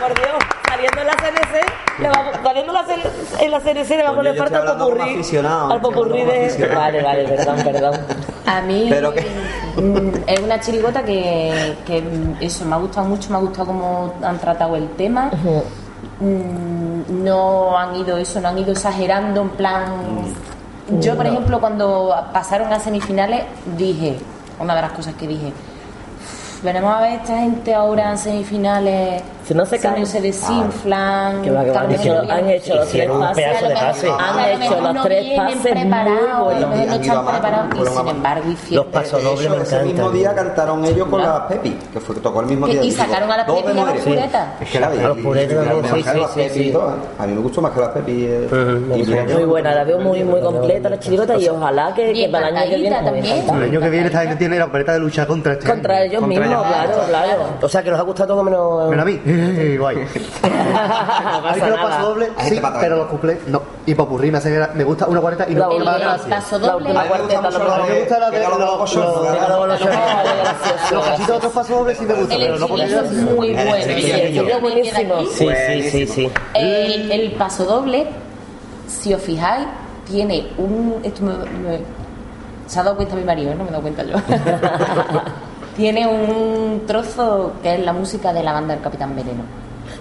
por 0.00 0.14
Dios, 0.14 0.36
saliendo 0.68 1.00
en 1.00 1.06
la 1.06 1.12
CNC, 1.14 1.61
le 2.00 2.08
vamos, 2.08 2.32
la, 2.42 3.42
en 3.44 3.50
la 3.50 3.60
CNC 3.60 3.88
le 3.90 4.02
vamos 4.02 4.12
a 4.12 4.16
poner 4.16 4.32
estoy 4.36 4.56
al 4.56 4.76
popurrí. 4.78 5.00
Al 5.72 5.80
popurrí 5.80 6.22
de. 6.24 6.74
Vale, 6.74 7.02
vale, 7.02 7.24
perdón, 7.28 7.56
perdón. 7.64 7.94
A 8.46 8.60
mí 8.62 8.86
Pero 8.90 9.12
que- 9.14 9.26
mm, 9.76 10.10
es 10.26 10.40
una 10.40 10.60
chirigota 10.60 11.02
que, 11.04 11.76
que, 11.86 12.00
mm, 12.02 12.36
eso 12.40 12.64
me 12.64 12.74
ha 12.74 12.78
gustado 12.78 13.06
mucho, 13.08 13.30
me 13.30 13.36
ha 13.36 13.40
gustado 13.40 13.66
cómo 13.66 14.14
han 14.22 14.38
tratado 14.38 14.76
el 14.76 14.88
tema. 14.90 15.30
Mm, 16.20 17.24
No 17.24 17.76
han 17.78 17.96
ido 17.96 18.16
eso, 18.16 18.40
no 18.40 18.48
han 18.48 18.58
ido 18.58 18.72
exagerando 18.72 19.42
en 19.42 19.50
plan. 19.50 19.84
Yo, 21.00 21.16
por 21.16 21.26
ejemplo, 21.26 21.60
cuando 21.60 22.14
pasaron 22.32 22.72
a 22.72 22.78
semifinales, 22.80 23.44
dije, 23.76 24.18
una 24.60 24.74
de 24.74 24.82
las 24.82 24.92
cosas 24.92 25.14
que 25.14 25.26
dije, 25.26 25.52
veremos 26.62 26.94
a 26.94 27.00
ver 27.00 27.12
esta 27.20 27.38
gente 27.38 27.74
ahora 27.74 28.10
en 28.10 28.18
semifinales, 28.18 29.22
Si 29.52 29.58
no 29.58 29.66
se 29.66 29.78
caen. 29.78 30.06
se 30.06 30.20
desinflan, 30.20 31.42
Que 31.42 31.50
va, 31.50 31.64
que 31.64 31.70
han 31.76 31.92
hecho, 31.92 32.18
han 32.30 32.48
hecho 32.48 32.74
los 32.76 32.88
tres 32.88 33.08
pases. 33.08 33.68
de 33.68 33.74
pase. 33.74 34.06
mejor- 34.06 34.22
Han 34.22 34.36
lo 34.36 34.64
hecho 34.64 34.80
los 34.80 34.94
no 34.94 35.02
tres 35.02 35.36
pases 35.36 35.56
muy 35.56 35.56
y 35.56 35.62
sin 35.62 35.76
embargo 35.78 36.52
Los 38.46 38.54
hicieron 38.54 38.86
pasos 38.86 39.22
dobles 39.22 39.50
me 39.50 39.56
hecho, 39.56 39.62
ese 39.62 39.76
mismo 39.84 39.90
encantan. 39.92 40.12
día 40.14 40.34
cantaron 40.34 40.84
ellos 40.84 41.08
con 41.08 41.22
la 41.22 41.48
Pepi, 41.48 41.70
que 41.92 42.00
fue 42.00 42.14
tocó 42.16 42.40
el 42.40 42.46
mismo 42.46 42.66
día. 42.66 42.82
y 42.82 42.90
sacaron 42.90 43.30
a 43.30 43.36
la 43.38 43.44
Dos 43.44 43.62
Pepi 43.62 43.68
y 43.68 43.70
a 43.70 43.74
los 43.74 43.84
memorias. 43.94 44.04
puretas. 44.06 44.48
Es 44.62 44.70
que 44.70 44.80
la 44.80 44.86
A 44.86 44.94
los 44.94 45.18
puretas 45.18 45.64
también, 45.64 46.04
sí, 46.04 46.22
sí, 46.34 46.48
sí. 46.72 46.78
A 47.18 47.26
mí 47.26 47.32
me 47.34 47.40
gustó 47.40 47.60
más 47.62 47.72
que 47.72 47.80
la 47.80 47.92
Pepi. 47.92 48.24
eh, 48.26 48.48
y 48.96 49.32
Muy 49.34 49.44
buena, 49.44 49.74
la 49.74 49.84
veo 49.84 49.98
muy, 50.00 50.24
muy 50.24 50.40
completa 50.40 50.88
la 50.88 50.98
chirigota 50.98 51.36
y 51.36 51.48
ojalá 51.48 51.92
que, 51.94 52.28
para 52.32 52.48
el 52.48 52.56
año 52.56 52.70
que 52.70 52.76
viene 52.76 52.96
también. 53.04 53.26
El 53.26 53.62
año 53.64 53.80
que 53.80 53.90
viene 53.90 54.10
gente 54.10 54.36
tiene 54.36 54.58
la 54.58 54.64
opereta 54.66 54.92
de 54.92 54.98
lucha 55.00 55.26
contra 55.26 55.52
este 55.54 55.66
Contra 55.68 56.02
ellos 56.04 56.26
mismos, 56.26 56.48
claro, 56.48 56.92
claro. 57.08 57.42
O 57.60 57.68
sea 57.68 57.82
que 57.82 57.90
nos 57.90 58.00
ha 58.00 58.02
gustado 58.02 58.28
todo 58.34 58.42
menos. 58.42 58.88
Pero 58.88 59.02
a 59.02 59.04
mí, 59.04 59.20
guay. 59.78 59.96
No 59.96 60.02
A 60.02 60.06
mí 60.06 61.42
pasa 61.42 61.54
que 61.64 61.70
nada. 61.70 61.98
dobles, 62.00 62.28
Hay 62.36 62.44
sí, 62.44 62.54
gente 62.54 62.60
para 62.62 62.80
pero 62.80 62.94
todo. 62.96 63.04
los 63.04 63.10
cuplés 63.12 63.38
no. 63.48 63.62
Y 63.86 63.94
popurrí 63.94 64.30
me, 64.30 64.38
hace, 64.38 64.58
gra- 64.60 64.72
me 64.74 64.84
gusta 64.84 65.06
una 65.06 65.20
cuarenta 65.20 65.46
y 65.48 65.54
no 65.54 65.60
La 65.60 65.68
me 65.68 65.84
da 65.84 65.96
el 65.96 66.00
gracia. 66.02 66.36
paso 66.36 66.58
La 66.58 66.72
doble. 66.72 66.86
última 66.86 67.02
me 67.02 67.08
gusta 67.08 67.18
cuarteta, 67.18 67.40
lo 67.40 67.50
la 67.58 67.64
mejor. 67.76 67.90
Me 67.92 67.98
gusta 68.00 68.18
la 68.18 68.30
de 68.30 68.36
que 68.36 68.42
los- 68.48 68.58
los 68.58 68.90
los- 70.92 71.26
de 71.26 71.32
otros 71.32 71.52
pasos 71.52 71.68
dobles 71.78 71.98
sí 71.98 72.04
me 72.04 72.14
gustan, 72.14 72.40
El 72.40 72.46
pero 72.46 72.58
no 72.58 72.68
porque 72.68 72.82
estribillo 72.84 73.02
es 73.04 73.10
gracia. 73.12 73.34
muy 73.34 73.48
El 73.48 73.54
bueno. 73.54 73.74
estribillo 73.76 74.14
el 74.14 74.20
aquí. 75.16 75.26
Sí, 75.32 75.48
sí, 75.66 75.90
sí, 75.90 76.06
sí. 76.06 76.30
El, 76.54 77.10
el 77.12 77.32
paso 77.32 77.64
doble, 77.64 78.06
si 78.88 79.14
os 79.14 79.22
fijáis, 79.22 79.66
tiene 80.06 80.46
un. 80.58 81.00
Esto 81.02 81.22
me, 81.24 81.32
me- 81.34 81.80
se 82.66 82.78
ha 82.80 82.82
dado 82.84 82.96
cuenta 82.96 83.16
mi 83.16 83.24
marido, 83.24 83.52
¿eh? 83.52 83.54
no 83.54 83.64
me 83.64 83.68
he 83.70 83.72
dado 83.72 83.82
cuenta 83.82 84.02
yo. 84.04 84.16
tiene 85.76 86.06
un 86.06 86.82
trozo 86.86 87.54
que 87.62 87.74
es 87.74 87.80
la 87.80 87.92
música 87.92 88.32
de 88.32 88.42
la 88.42 88.52
banda 88.52 88.74
del 88.74 88.82
Capitán 88.82 89.14
Veneno. 89.14 89.42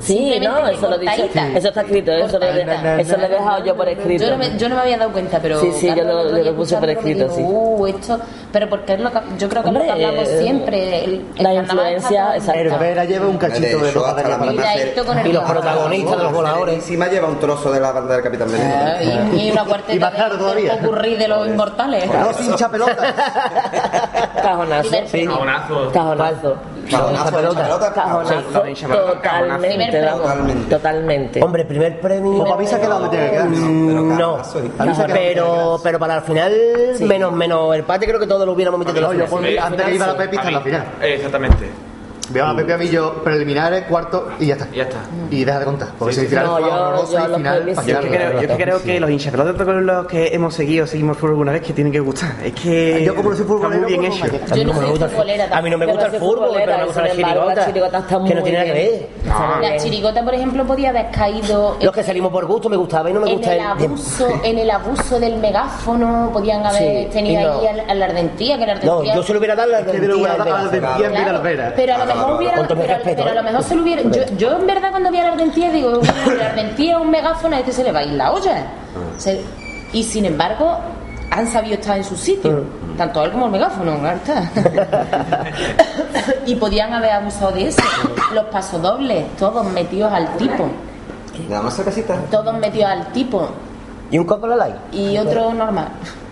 Sí, 0.01 0.39
no, 0.41 0.67
eso 0.67 0.89
lo 0.89 0.97
cortadita. 0.97 1.47
Eso 1.55 1.67
está 1.67 1.81
escrito, 1.81 2.11
eso 2.11 2.39
lo, 2.39 2.45
he- 2.47 3.29
dejado 3.29 3.63
yo 3.63 3.75
por 3.75 3.87
escrito. 3.87 4.23
Yo 4.25 4.31
no, 4.31 4.37
me, 4.37 4.57
yo 4.57 4.67
no 4.69 4.75
me 4.75 4.81
había 4.81 4.97
dado 4.97 5.11
cuenta, 5.11 5.39
pero. 5.39 5.59
Sí, 5.59 5.71
sí, 5.73 5.87
yo 5.95 6.03
lo- 6.03 6.37
yo 6.43 6.55
puse 6.55 6.75
por 6.77 6.89
escrito, 6.89 7.27
dijo, 7.27 7.49
Uh, 7.49 7.87
esto. 7.87 8.19
Pero 8.51 8.67
porque 8.69 8.93
es 8.93 8.99
lo 8.99 9.11
que. 9.11 9.19
Yo 9.37 9.47
creo 9.47 9.63
que 9.63 9.71
lo 9.71 9.81
que 9.81 9.91
hablamos 9.91 10.27
eh, 10.27 10.39
siempre. 10.41 11.03
El, 11.05 11.25
el 11.37 11.43
la 11.43 11.53
influencia, 11.53 12.35
exacto. 12.35 12.59
Herbera 12.59 13.05
lleva 13.05 13.27
un 13.27 13.37
cachito 13.37 13.79
de 13.79 13.91
dos 13.91 14.07
hasta 14.07 14.27
la 14.27 14.35
el 15.21 15.27
Y 15.27 15.31
los 15.33 15.43
protagonistas 15.43 16.17
de 16.17 16.23
los 16.23 16.33
voladores. 16.33 16.75
Encima 16.75 17.07
lleva 17.07 17.27
un 17.27 17.39
trozo 17.39 17.71
de 17.71 17.79
la 17.79 17.91
banda 17.91 18.15
del 18.15 18.23
Capitán 18.23 18.51
Veneno. 18.51 18.73
Ah, 18.75 19.33
y, 19.33 19.51
una 19.51 19.63
cuarteta 19.65 19.93
Y 19.93 19.99
más 19.99 20.13
claro 20.13 20.37
de- 20.53 20.69
popurrí 20.69 21.15
de 21.15 21.27
los 21.27 21.47
inmortales. 21.47 22.05
No 22.11 22.33
se 22.33 22.43
hincha 22.43 22.69
pelota. 22.69 23.13
Cajonazo. 24.41 24.89
Sí. 25.05 25.25
Cajonazo. 25.25 25.91
Cajonazo. 25.91 26.55
Cajonazo, 26.89 27.35
pelota. 27.35 27.63
pelota. 27.63 27.93
Cajonazo. 27.93 28.63
Totalmente. 29.01 30.01
Totalmente. 30.69 31.43
Hombre, 31.43 31.65
primer 31.65 31.99
premio. 31.99 32.43
Para 32.43 32.57
mí 32.57 32.67
se 32.67 32.75
ha 32.75 32.79
quedado 32.81 32.99
donde 33.01 33.17
tiene 33.17 33.25
que 33.25 33.31
quedar. 33.33 33.47
Mm, 33.47 34.17
No, 34.17 34.37
quedado 34.79 35.05
pero, 35.13 35.79
pero 35.83 35.99
para 35.99 36.15
el 36.15 36.21
final, 36.21 36.53
menos, 37.01 37.31
menos 37.33 37.75
el 37.75 37.83
pate, 37.83 38.05
creo 38.07 38.19
que 38.19 38.27
todos 38.27 38.45
lo 38.45 38.53
hubiéramos 38.53 38.79
metido 38.79 39.09
antes 39.09 39.85
que 39.85 39.95
iba 39.95 40.07
la 40.07 40.17
Pepi 40.17 40.35
está 40.37 40.47
en 40.47 40.53
la 40.53 40.61
final. 40.61 40.85
Exactamente. 41.01 41.90
Veo 42.31 42.45
a 42.45 42.53
la 42.53 42.73
a 42.73 42.77
mí 42.77 42.89
yo 42.89 43.23
preliminares, 43.23 43.83
cuarto 43.85 44.29
y 44.39 44.47
ya 44.47 44.53
está. 44.55 44.67
Y 44.73 44.77
ya 44.77 44.83
está. 44.83 44.97
Y 45.29 45.43
deja 45.43 45.59
de 45.59 45.65
contar. 45.65 45.89
Porque 45.97 46.13
Sí, 46.13 46.21
sí, 46.21 46.27
semifinales 46.27 46.49
No, 46.51 46.57
fue 46.57 46.69
yo- 46.69 46.75
horroroso 46.85 47.11
yo 47.13 47.19
y 47.19 47.27
los 47.27 47.37
final 47.37 47.69
es 47.69 47.79
que 47.79 47.93
creo, 48.09 48.41
yo 48.41 48.57
creo 48.57 48.79
Sí. 48.79 48.85
que 48.85 48.99
los 48.99 49.09
hinchapelotas 49.09 49.65
con 49.65 49.85
los 49.85 50.05
que 50.07 50.27
hemos 50.35 50.53
seguido, 50.53 50.87
seguimos 50.87 51.17
fútbol 51.17 51.31
alguna 51.31 51.51
vez, 51.53 51.61
que 51.61 51.73
tienen 51.73 51.91
que 51.93 51.99
gustar. 51.99 52.31
Es 52.43 52.53
que. 52.53 53.03
Yo 53.05 53.15
como 53.15 53.29
no 53.29 53.35
soy 53.35 53.43
está 53.43 53.53
futbolero, 53.55 53.81
muy 53.81 53.91
bien 53.97 54.03
hecho. 54.11 54.25
Yo 54.55 54.63
no 54.65 54.73
me 54.73 54.79
soy 54.79 54.89
gusta 54.89 55.05
el 55.05 55.11
futbolera 55.11 55.43
fútbol. 55.45 55.57
A 55.57 55.61
mí 55.61 55.69
no 55.69 55.77
me 55.77 55.85
gusta 55.85 56.05
el 56.07 56.11
fútbol, 56.19 56.49
pero 56.53 56.77
me 56.77 56.85
gusta 56.85 57.01
la 57.01 57.07
la 57.07 57.13
chirigota. 57.13 57.97
está 57.99 58.23
Que 58.25 58.35
no 58.35 58.43
tiene 58.43 58.57
nada 58.59 58.65
que 58.65 58.71
ver. 58.73 59.09
Está 59.23 59.59
La 59.61 59.69
bien. 59.69 59.77
chirigota, 59.83 60.23
por 60.23 60.33
ejemplo, 60.33 60.65
podía 60.65 60.89
haber 60.89 61.11
caído 61.11 61.77
Los 61.81 61.93
que 61.93 62.03
salimos 62.03 62.31
por 62.31 62.45
gusto 62.45 62.69
me 62.69 62.77
gustaba 62.77 63.09
y 63.09 63.13
no 63.13 63.19
me 63.21 63.31
gusta 63.33 63.53
el 63.53 63.59
en 64.43 64.57
el 64.59 64.69
abuso 64.71 65.19
del 65.19 65.37
megáfono, 65.37 66.29
podían 66.33 66.65
haber 66.65 67.09
tenido 67.09 67.59
ahí 67.59 67.67
al, 67.67 67.89
al 67.89 68.03
ardentía, 68.03 68.57
No, 68.65 68.71
ardentía. 68.73 69.15
yo 69.15 69.23
se 69.23 69.33
lo 69.33 69.39
hubiera 69.39 69.55
dado 69.55 69.71
la 69.71 69.77
a 69.79 69.81
la 69.81 70.39
Villalbera. 71.39 71.73
pero 71.75 71.95
a 71.95 71.97
lo 71.99 72.03
Claro, 72.05 72.20
mejor 72.21 72.25
claro, 72.25 72.37
hubiera, 72.37 72.57
con 72.57 72.67
todo 72.67 72.77
mi 72.77 72.81
pero, 72.83 72.93
respeto, 72.95 73.23
pero 73.23 73.29
a 73.29 73.33
lo 73.33 73.39
¿eh? 73.39 73.43
mejor 73.51 73.63
se 73.63 73.75
lo 73.75 73.81
hubiera. 73.83 74.01
Yo, 74.03 74.21
yo 74.37 74.57
en 74.59 74.67
verdad 74.67 74.91
cuando 74.91 75.11
vi 75.11 75.17
a 75.19 75.23
la 75.23 75.31
ardentía 75.33 75.71
digo, 75.71 75.99
"Uy, 75.99 76.35
la 76.37 76.45
ardentía 76.47 76.97
un 76.99 77.09
megáfono, 77.11 77.55
a 77.55 77.59
este 77.59 77.71
se 77.73 77.83
le 77.83 77.91
va 77.91 77.99
a 77.99 78.03
ir 78.03 78.13
la 78.13 78.31
olla. 78.31 78.65
Se- 79.17 79.41
y 79.93 80.03
sin 80.03 80.25
embargo, 80.25 80.77
han 81.29 81.47
sabido 81.47 81.75
estar 81.75 81.97
en 81.97 82.03
su 82.03 82.15
sitio, 82.17 82.65
tanto 82.97 83.23
él 83.23 83.31
como 83.31 83.45
el 83.45 83.51
megáfono, 83.51 83.97
claro 83.99 84.17
está. 84.17 84.51
y 86.45 86.55
podían 86.55 86.93
haber 86.93 87.11
abusado 87.11 87.51
de 87.51 87.67
eso. 87.67 87.81
Los 88.33 88.45
pasodobles, 88.45 89.25
todos 89.37 89.65
metidos 89.67 90.11
al 90.13 90.35
tipo, 90.37 90.69
Le 91.37 91.47
damos 91.53 91.73
cervecita. 91.73 92.15
todos 92.29 92.53
metidos 92.57 92.89
al 92.89 93.07
tipo 93.13 93.49
¿Y 94.09 94.17
un 94.17 94.25
copo 94.25 94.45
la 94.47 94.55
like? 94.57 94.77
y 94.91 95.17
otro 95.17 95.53
normal. 95.53 95.87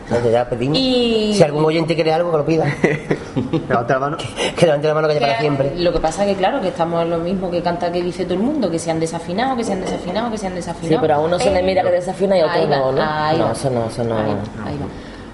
Ya, 0.09 0.29
ya 0.29 0.49
pedimos. 0.49 0.77
Y- 0.77 1.33
Si 1.35 1.43
algún 1.43 1.63
oyente 1.65 1.93
quiere 1.95 2.11
algo, 2.13 2.31
que 2.31 2.37
lo 2.37 2.45
pida. 2.45 2.65
Levanta 3.69 3.93
la 3.93 3.99
mano. 3.99 4.17
que 4.57 4.65
levante 4.65 4.87
la 4.87 4.93
mano 4.93 5.07
que 5.07 5.13
haya 5.13 5.21
para 5.21 5.33
Que- 5.35 5.41
siempre. 5.41 5.73
Lo 5.77 5.93
que 5.93 5.99
pasa 5.99 6.23
es 6.25 6.31
que, 6.31 6.35
claro, 6.37 6.61
que 6.61 6.69
estamos 6.69 7.03
en 7.03 7.09
lo 7.11 7.17
mismo 7.19 7.51
que 7.51 7.61
canta 7.61 7.91
que 7.91 8.01
dice 8.01 8.23
todo 8.25 8.33
el 8.35 8.39
mundo, 8.41 8.69
que 8.71 8.79
se 8.79 8.89
han 8.91 8.99
desafinado, 8.99 9.55
que 9.55 9.63
se 9.63 9.73
han 9.73 9.81
desafinado, 9.81 10.31
que 10.31 10.37
se 10.37 10.47
han 10.47 10.55
desafinado. 10.55 10.95
Sí, 10.95 10.97
pero 11.01 11.13
a 11.15 11.19
uno 11.19 11.37
se 11.39 11.51
le 11.51 11.61
mira 11.63 11.83
que 11.83 11.91
desafina 11.91 12.37
y 12.37 12.41
a 12.41 12.45
otro 12.47 12.67
no, 12.67 12.91
¿no? 12.91 13.01
ahí 13.03 13.37
No, 13.37 13.45
va. 13.45 13.51
eso 13.51 13.69
no, 13.69 13.85
eso 13.87 14.03
no. 14.03 14.17
Ahí 14.17 14.25
va, 14.33 14.67
ahí 14.69 14.77
va. 14.77 14.87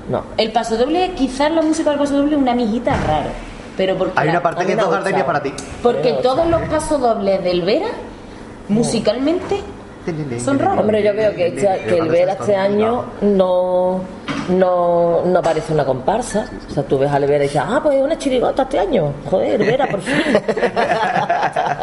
No. 0.10 0.24
El 0.38 0.52
paso 0.52 0.78
doble, 0.78 1.12
quizás 1.16 1.52
la 1.52 1.62
música 1.62 1.90
del 1.92 2.00
paso 2.00 2.18
doble 2.18 2.36
es 2.36 2.42
una 2.42 2.54
mijita 2.54 2.96
raro. 3.08 3.30
Pero 3.78 3.98
porque 3.98 4.14
Hay 4.20 4.30
una 4.30 4.42
parte 4.42 4.66
que 4.66 4.72
es 4.74 4.78
dos 4.78 4.90
gardenias 4.92 5.24
para 5.26 5.42
ti. 5.42 5.54
Porque 5.84 6.14
todos 6.22 6.46
los 6.48 6.62
pasodobles 6.64 7.44
del 7.44 7.62
Vera, 7.64 7.88
musicalmente, 8.70 9.60
son 10.44 10.60
raros. 10.60 10.80
Hombre, 10.80 11.04
yo 11.04 11.14
veo 11.14 11.34
que, 11.34 11.48
este- 11.48 11.82
que 11.88 11.98
el 11.98 12.08
Vera 12.10 12.34
este 12.34 12.56
año 12.56 13.06
no, 13.22 14.02
no, 14.50 15.24
no 15.26 15.42
parece 15.42 15.74
una 15.74 15.86
comparsa. 15.86 16.50
O 16.70 16.74
sea, 16.74 16.84
tú 16.84 16.98
ves 16.98 17.12
al 17.12 17.26
Vera 17.26 17.44
y 17.44 17.48
dices, 17.48 17.62
ah, 17.66 17.80
pues 17.82 17.98
es 17.98 18.04
una 18.04 18.18
chirigota 18.18 18.64
este 18.64 18.80
año. 18.80 19.14
Joder, 19.26 19.60
Vera, 19.60 19.88
por 19.88 20.02
fin. 20.02 20.16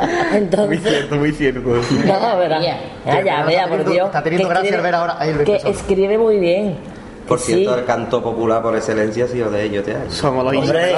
Muy 0.02 0.38
Entonces, 0.38 0.82
cierto, 0.82 1.16
muy 1.16 1.32
cierto. 1.32 1.60
no, 2.06 2.38
verá. 2.38 2.60
Ya. 2.60 2.80
Ya, 3.06 3.22
ya, 3.22 3.44
vea, 3.44 3.68
por 3.68 3.84
Dios. 3.84 4.06
Está 4.06 4.22
teniendo 4.22 4.48
que 4.48 4.54
gracia 4.54 4.80
Vera 4.80 4.98
ahora. 4.98 5.16
Ahí 5.18 5.32
Que 5.44 5.56
escribe 5.64 6.18
muy 6.18 6.38
bien. 6.38 6.91
Por 7.26 7.38
Sí. 7.38 7.54
cierto, 7.54 7.78
el 7.78 7.84
canto 7.84 8.22
popular 8.22 8.60
por 8.62 8.74
excelencia 8.76 9.24
ha 9.24 9.28
sido 9.28 9.50
de 9.50 9.62
ellos 9.64 9.86
este 9.86 9.94
año. 10.00 10.10
Somos 10.10 10.44
los 10.44 10.56
Hombre, 10.62 10.94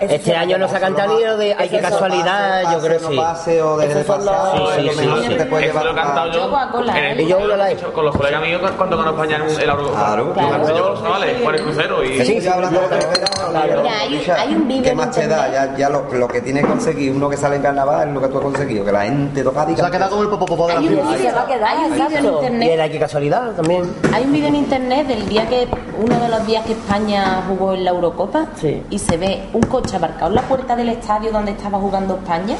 este 0.00 0.34
año 0.36 0.58
no 0.58 0.68
se 0.68 0.76
ha 0.76 0.80
cantado 0.80 1.16
ni 1.18 1.24
lo 1.24 1.36
de 1.36 1.54
ay 1.58 1.68
qué 1.68 1.78
Eso 1.78 1.88
casualidad, 1.90 2.72
yo 2.72 2.78
creo 2.80 2.98
que 2.98 3.04
no 3.04 3.10
sí. 3.10 3.16
pase 3.16 3.62
o 3.62 3.76
de 3.76 3.86
pasar, 4.04 4.52
Sí, 4.56 4.62
sí, 4.76 4.82
lo 4.86 4.92
sí, 4.92 5.22
sí. 5.22 5.28
que 5.28 5.34
te 5.36 5.46
puede 5.46 5.66
Eso 5.66 5.84
lo 5.84 5.90
he 5.90 5.94
cantado 5.94 6.32
yo, 6.32 6.88
en 6.88 7.04
el- 7.04 7.20
¿eh? 7.20 7.22
Y 7.22 7.26
yo 7.28 7.38
una 7.38 7.68
live. 7.68 7.80
con 7.92 8.04
los 8.04 8.16
colegas 8.16 8.42
míos 8.42 8.60
cuando 8.76 9.06
España 9.10 9.36
en 9.36 9.42
el 9.42 9.68
Eurocopa. 9.70 9.96
Claro, 10.06 10.24
Lo 10.26 10.32
claro. 10.34 10.68
yo 10.76 10.82
con 10.84 10.92
los 10.94 11.02
chavales, 11.02 11.40
por 11.42 11.54
el 11.56 11.62
crucero 11.62 12.04
y... 12.04 12.24
Sí, 12.24 12.40
Claro. 12.40 13.82
Mira, 13.82 14.00
hay- 14.00 14.30
hay 14.48 14.54
un 14.54 14.68
vídeo 14.68 14.82
¿Qué 14.82 14.94
más 14.94 15.10
te 15.12 15.26
da? 15.26 15.50
Ya, 15.50 15.76
ya 15.76 15.88
lo, 15.88 16.04
lo 16.12 16.28
que 16.28 16.40
tienes 16.40 16.64
que 16.64 16.68
conseguir 16.70 17.12
uno 17.12 17.28
que 17.28 17.36
sale 17.36 17.56
en 17.56 17.62
carnaval 17.62 18.08
es 18.08 18.14
lo 18.14 18.20
que 18.20 18.28
tú 18.28 18.36
has 18.38 18.42
conseguido, 18.44 18.84
que 18.84 18.92
la 18.92 19.02
gente 19.02 19.42
toca 19.42 19.66
y 19.70 19.76
Se 19.76 19.82
ha 19.84 19.90
quedado 19.90 20.10
como 20.10 20.22
el 20.22 20.28
popopopo 20.28 20.66
de 20.68 20.74
la 20.74 20.80
Hay 20.80 20.88
un 20.88 20.94
vídeo, 20.94 21.46
quedar, 21.46 21.76
hay 21.76 21.84
un 21.84 21.92
vídeo 21.92 22.06
en 22.06 22.12
exacto. 22.12 22.26
Y 22.26 22.34
internet 22.34 22.70
era 22.72 22.88
qué 22.88 22.98
casualidad 22.98 23.52
también. 23.52 23.94
Hay 24.12 24.24
un 24.24 24.32
vídeo 24.32 24.48
en 24.48 24.54
internet 24.56 25.06
del 25.06 25.28
día 25.28 25.48
que 25.48 25.55
uno 25.98 26.18
de 26.20 26.28
los 26.28 26.46
días 26.46 26.64
que 26.66 26.72
España 26.72 27.42
jugó 27.48 27.74
en 27.74 27.84
la 27.84 27.90
Eurocopa 27.90 28.46
Sí. 28.60 28.82
y 28.90 28.98
se 28.98 29.16
ve 29.16 29.48
un 29.52 29.62
coche 29.62 29.96
aparcado 29.96 30.28
en 30.28 30.34
la 30.36 30.42
puerta 30.42 30.76
del 30.76 30.88
estadio 30.90 31.32
donde 31.32 31.52
estaba 31.52 31.78
jugando 31.78 32.14
España. 32.16 32.56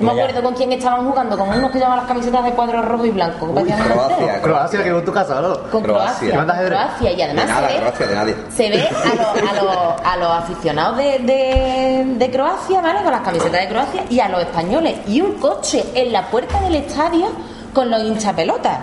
No 0.00 0.12
me 0.12 0.20
acuerdo 0.22 0.42
con 0.42 0.54
quién 0.54 0.72
estaban 0.72 1.08
jugando, 1.08 1.38
con 1.38 1.48
unos 1.48 1.70
que 1.70 1.78
llevaban 1.78 1.98
las 1.98 2.06
camisetas 2.06 2.44
de 2.44 2.50
cuadros 2.52 2.84
rojo 2.84 3.04
y 3.06 3.10
blanco. 3.10 3.46
que 3.48 3.52
parecían 3.54 3.78
Croacia, 3.82 4.16
delanteros. 4.16 4.42
Croacia, 4.42 4.82
que 4.82 4.88
en 4.88 5.04
tu 5.04 5.12
casa, 5.12 5.40
¿no? 5.40 5.70
Con 5.70 5.82
Croacia. 5.82 6.30
Croacia. 6.32 6.66
Croacia. 6.66 7.12
Y 7.12 7.16
De 7.16 7.22
además 7.24 7.46
nada, 7.46 7.68
se 7.68 7.74
ve, 7.74 7.80
Croacia, 7.80 8.06
de 8.06 8.14
nadie. 8.14 8.36
se 8.50 8.70
ve 8.70 8.88
a, 8.88 9.14
los- 9.14 9.50
a 9.50 9.62
los- 9.62 10.06
a 10.12 10.16
los 10.16 10.28
aficionados 10.30 10.96
de, 10.98 11.18
de- 11.20 12.04
de 12.16 12.30
Croacia, 12.30 12.80
¿vale? 12.80 13.02
Con 13.02 13.12
las 13.12 13.20
camisetas 13.22 13.60
de 13.60 13.68
Croacia 13.68 14.04
y 14.10 14.20
a 14.20 14.28
los 14.28 14.40
españoles. 14.42 14.98
Y 15.06 15.20
un 15.20 15.34
coche 15.34 15.84
en 15.94 16.12
la 16.12 16.26
puerta 16.26 16.60
del 16.60 16.74
estadio 16.76 17.28
con 17.72 17.90
los 17.90 18.02
hinchapelotas. 18.02 18.78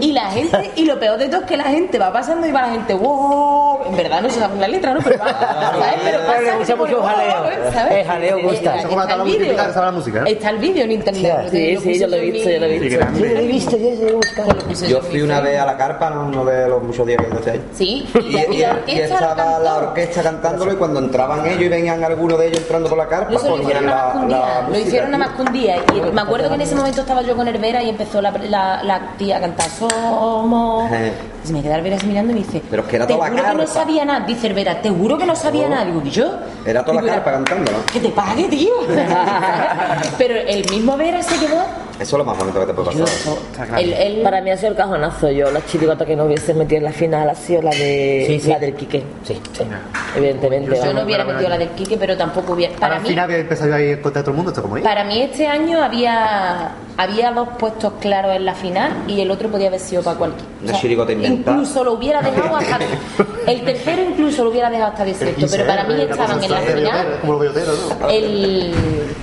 Y 0.00 0.12
la 0.12 0.30
gente, 0.30 0.72
y 0.76 0.84
lo 0.84 0.98
peor 0.98 1.18
de 1.18 1.28
todo 1.28 1.40
es 1.42 1.46
que 1.46 1.56
la 1.56 1.64
gente 1.64 1.98
va 1.98 2.12
pasando 2.12 2.46
y 2.46 2.52
va 2.52 2.62
la 2.62 2.72
gente, 2.72 2.94
wow. 2.94 3.80
En 3.86 3.96
verdad 3.96 4.22
no 4.22 4.30
se 4.30 4.38
sabe 4.40 4.58
la 4.58 4.68
letra, 4.68 4.94
¿no? 4.94 5.00
Pero 5.02 5.18
va, 5.18 5.26
¿sabes? 5.28 5.94
Pero 6.04 6.18
le 6.18 6.24
pasa 6.24 6.56
gusta 6.56 6.76
mucho 6.76 6.96
"Wow", 7.00 7.06
jaleo. 7.06 7.72
¿sabes? 7.72 7.92
El 7.92 8.06
jaleo 8.06 8.42
gusta. 8.42 8.76
Eso 8.76 8.88
está 8.88 9.16
la 9.82 9.92
música, 9.92 10.20
¿eh? 10.20 10.32
Está 10.32 10.50
el 10.50 10.58
vídeo 10.58 10.84
en 10.84 10.92
internet. 10.92 11.48
Sí, 11.50 11.76
sí, 11.76 11.98
yo 11.98 12.06
lo 12.06 12.16
he 12.16 12.30
visto, 12.30 12.50
yo 12.50 12.58
lo 12.60 12.66
he 12.66 12.78
visto. 12.78 13.06
Yo 13.14 13.26
lo 13.26 13.40
he 13.40 13.46
visto, 13.46 13.76
yo 13.76 13.88
he 14.08 14.12
buscado. 14.12 14.54
Yo 14.88 15.00
fui 15.02 15.22
una 15.22 15.40
vez 15.40 15.58
a 15.60 15.66
la 15.66 15.76
carpa, 15.76 16.10
no, 16.10 16.28
no 16.30 16.44
de 16.44 16.68
los 16.68 16.82
muchos 16.82 17.06
días 17.06 17.22
que 17.22 17.34
este 17.36 17.50
año. 17.52 17.62
Sí, 17.74 18.08
Y, 18.86 18.92
estaba 18.92 19.58
la 19.58 19.76
orquesta 19.76 20.22
cantándolo 20.22 20.72
y 20.72 20.76
cuando 20.76 21.00
entraban 21.00 21.46
ellos 21.46 21.62
y 21.62 21.68
venían 21.68 22.02
algunos 22.04 22.38
de 22.38 22.48
ellos 22.48 22.58
entrando 22.60 22.88
por 22.88 22.98
la 22.98 23.08
carpa, 23.08 23.38
ponían 23.38 23.60
hicieron 23.62 23.86
nada 23.86 24.04
más 24.04 24.12
que 24.12 24.18
la, 24.18 24.24
un 24.24 24.30
la 24.30 24.36
día. 24.36 24.68
Lo 24.68 24.78
hicieron 24.78 25.10
nada 25.10 25.24
más 25.26 25.36
que 25.36 25.42
un 25.42 25.52
día. 25.52 25.76
Y 25.94 26.12
me 26.12 26.20
acuerdo 26.20 26.48
que 26.48 26.54
en 26.54 26.60
ese 26.60 26.74
momento 26.74 27.00
estaba 27.02 27.22
yo 27.22 27.36
con 27.36 27.48
Hervera 27.48 27.82
y 27.82 27.90
empezó 28.14 28.20
la, 28.22 28.30
la, 28.48 28.82
la 28.82 29.00
tía 29.16 29.38
a 29.38 29.40
cantar 29.40 29.68
Somos. 29.70 30.90
Y 31.44 31.46
se 31.46 31.52
me 31.52 31.62
queda 31.62 31.76
así 31.96 32.06
mirando 32.06 32.32
y 32.32 32.34
me 32.36 32.40
dice. 32.40 32.62
Pero 32.70 32.82
es 32.82 32.88
que 32.88 32.96
era 32.96 33.06
te 33.06 33.14
toda 33.14 33.28
la 33.28 33.34
juro 33.36 33.44
que 33.44 33.52
no 33.52 33.58
carpa". 33.64 33.72
sabía 33.72 34.04
nada. 34.04 34.20
Dice 34.26 34.46
Hervera, 34.46 34.80
te 34.80 34.90
juro 34.90 35.18
que 35.18 35.26
no 35.26 35.36
sabía 35.36 35.68
nada. 35.68 35.84
Digo, 35.84 36.02
¿y 36.04 36.10
yo? 36.10 36.32
Era 36.64 36.84
toda 36.84 37.02
la 37.02 37.12
carpa 37.14 37.32
cantando, 37.32 37.72
¿no? 37.72 37.78
Que 37.92 38.00
te 38.00 38.08
pague, 38.10 38.44
tío. 38.48 38.72
Pero 40.18 40.34
el 40.36 40.68
mismo 40.70 40.96
Vera 40.96 41.22
se 41.22 41.36
quedó. 41.38 41.62
Eso 42.00 42.02
es 42.16 42.18
lo 42.18 42.24
más 42.24 42.36
bonito 42.36 42.58
que 42.60 42.66
te 42.66 42.74
puede 42.74 42.88
pasar. 42.90 43.04
claro. 43.54 43.78
El, 43.78 43.92
el- 43.92 44.22
Para 44.22 44.40
mí 44.40 44.50
ha 44.50 44.56
sido 44.56 44.70
el 44.70 44.76
cajonazo. 44.76 45.30
Yo, 45.30 45.50
la 45.50 45.64
chirigota 45.64 46.04
que 46.04 46.16
no 46.16 46.24
hubiese 46.24 46.52
metido 46.54 46.78
en 46.78 46.84
la 46.84 46.92
final 46.92 47.28
ha 47.30 47.34
sido 47.34 47.62
la 47.62 47.70
de 47.70 48.24
Sí, 48.26 48.40
sí. 48.40 48.48
la 48.48 48.58
del 48.58 48.74
Quique. 48.74 49.02
Sí, 49.22 49.40
sí. 49.52 49.64
Evidentemente. 50.16 50.70
yo 50.74 50.80
vamos. 50.80 50.94
no 50.94 51.02
hubiera 51.02 51.24
metido 51.24 51.48
la 51.48 51.58
del 51.58 51.68
Quique, 51.70 51.96
pero 51.96 52.16
tampoco 52.16 52.52
hubiera. 52.54 52.74
Para 52.76 52.98
mí, 52.98 53.08
final 53.08 53.24
había 53.24 53.38
empezado 53.38 53.70
contra 54.02 54.22
todo 54.22 54.30
el 54.32 54.36
mundo, 54.36 54.50
esto 54.50 54.62
como. 54.62 54.76
Para 54.82 55.04
mí 55.04 55.22
este 55.22 55.46
año 55.46 55.82
había 55.82 56.72
había 56.96 57.32
dos 57.32 57.48
puestos 57.58 57.94
claros 58.00 58.36
en 58.36 58.44
la 58.44 58.54
final 58.54 58.92
y 59.08 59.20
el 59.20 59.30
otro 59.30 59.48
podía 59.48 59.68
haber 59.68 59.80
sido 59.80 60.02
para 60.02 60.16
cualquiera. 60.16 60.48
Una 60.62 60.72
chirigota 60.80 61.12
inventada. 61.12 61.56
Incluso 61.56 61.84
lo 61.84 61.92
hubiera 61.94 62.22
dejado 62.22 62.56
hasta 62.56 62.78
el 63.50 63.64
tercero 63.64 64.02
incluso 64.02 64.44
lo 64.44 64.50
hubiera 64.50 64.70
dejado 64.70 64.90
hasta 64.92 65.04
desierto, 65.04 65.46
pero 65.50 65.66
para 65.66 65.84
mí 65.84 65.94
estaban 66.00 66.42
en 66.42 66.50
la 66.50 66.60
final 66.60 67.06
el, 68.10 68.72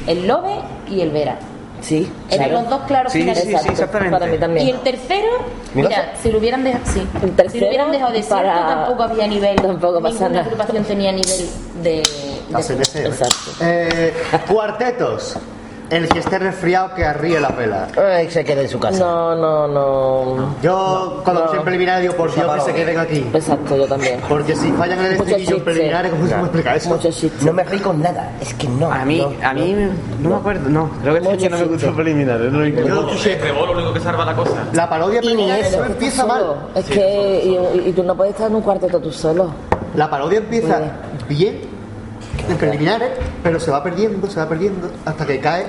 el 0.08 0.28
Lobe 0.28 0.56
y 0.90 1.02
el 1.02 1.12
Vera. 1.12 1.38
Sí, 1.82 2.12
Eran 2.30 2.50
claro. 2.50 2.62
los 2.62 2.70
dos 2.70 2.82
claros 2.88 3.12
Sí, 3.12 3.20
finalistas. 3.22 3.62
sí, 3.62 3.68
sí, 3.68 3.72
exactamente. 3.74 4.18
Para 4.20 4.32
mí 4.32 4.38
también. 4.38 4.68
Y 4.68 4.70
el 4.72 4.80
tercero, 4.82 5.28
¿Mira? 5.74 5.90
mira, 5.90 6.14
si 6.22 6.32
lo 6.32 6.38
hubieran 6.38 6.64
dejado, 6.64 6.86
sí, 6.86 7.08
El 7.24 7.50
si 7.50 7.60
lo 7.60 7.68
hubieran 7.68 7.92
dejado 7.92 8.12
desierto 8.12 8.36
para- 8.36 8.68
tampoco 8.68 9.04
había 9.04 9.28
nivel. 9.28 9.56
Tampoco 9.56 10.00
pasa 10.02 10.30
nada. 10.30 10.46
agrupación 10.46 10.84
tenía 10.84 11.12
nivel 11.12 11.50
de, 11.82 11.90
de 11.90 12.04
¿no? 12.52 12.60
Exacto. 12.60 13.52
Eh, 13.62 14.14
cuartetos. 14.52 15.38
El 15.92 16.08
que 16.08 16.20
esté 16.20 16.40
resfriado 16.40 16.94
que 16.96 17.04
arríe 17.06 17.38
la 17.40 17.50
pela. 17.50 17.88
Ay, 18.02 18.30
se 18.32 18.46
queda 18.46 18.62
en 18.62 18.70
su 18.70 18.80
casa. 18.80 18.98
No, 19.00 19.36
no, 19.36 19.68
no. 19.68 20.56
Yo, 20.64 21.20
cuando 21.24 21.44
No. 21.44 21.48
soy 21.50 21.58
en 21.60 21.64
preliminares, 21.66 22.02
digo, 22.04 22.14
por 22.16 22.34
Dios, 22.34 22.50
que 22.56 22.62
se 22.62 22.74
queden 22.74 22.98
aquí. 22.98 23.30
Exacto, 23.34 23.76
yo 23.76 23.86
también. 23.88 24.22
Porque 24.30 24.56
si 24.56 24.72
fallan 24.72 25.00
en 25.00 25.06
el 25.08 25.12
estribillo 25.14 25.64
preliminares, 25.64 26.12
¿cómo 26.12 26.24
se 26.28 26.30
puede 26.34 26.44
explicar 26.46 26.78
eso? 26.78 27.00
No 27.42 27.54
me 27.54 27.64
reí 27.66 27.80
con 27.80 28.02
nada, 28.02 28.32
es 28.40 28.54
que 28.54 28.68
no. 28.70 28.90
A 28.92 29.04
mí, 29.04 29.18
no. 29.18 29.46
a 29.48 29.54
mí, 29.54 29.76
no, 30.22 30.30
me 30.30 30.36
acuerdo, 30.36 30.70
no, 30.70 30.90
creo 31.02 31.14
que 31.16 31.20
Mucho 31.22 31.46
año 31.46 31.50
no 31.50 31.66
me 31.66 31.78
chiste. 31.78 31.92
preliminares. 31.92 32.52
No, 32.54 32.66
Yo, 32.66 33.08
rebolo 33.42 33.66
lo 33.68 33.74
único 33.74 33.94
que 33.94 34.00
salva 34.00 34.24
la 34.26 34.34
cosa. 34.36 34.64
la 34.72 34.90
parodia 34.90 35.20
preliminar 35.20 35.60
no 35.78 35.86
empieza 35.86 36.22
Solo. 36.22 36.34
mal. 36.34 36.56
Es 36.76 36.86
que. 36.86 37.42
Y, 37.86 37.90
y 37.90 37.92
tú 37.92 38.04
no 38.04 38.16
puedes 38.16 38.34
estar 38.34 38.50
en 38.50 38.56
un 38.56 38.62
cuarteto 38.62 39.00
tú 39.00 39.12
solo. 39.12 39.52
La 39.96 40.10
parodia 40.10 40.38
empieza 40.38 40.80
bien 41.28 41.60
en 42.50 42.58
preliminares, 42.58 43.10
pero 43.44 43.60
se 43.60 43.72
va 43.72 43.84
perdiendo, 43.84 44.28
se 44.30 44.40
va 44.40 44.48
perdiendo, 44.48 44.90
hasta 45.06 45.26
que 45.26 45.40
cae 45.40 45.66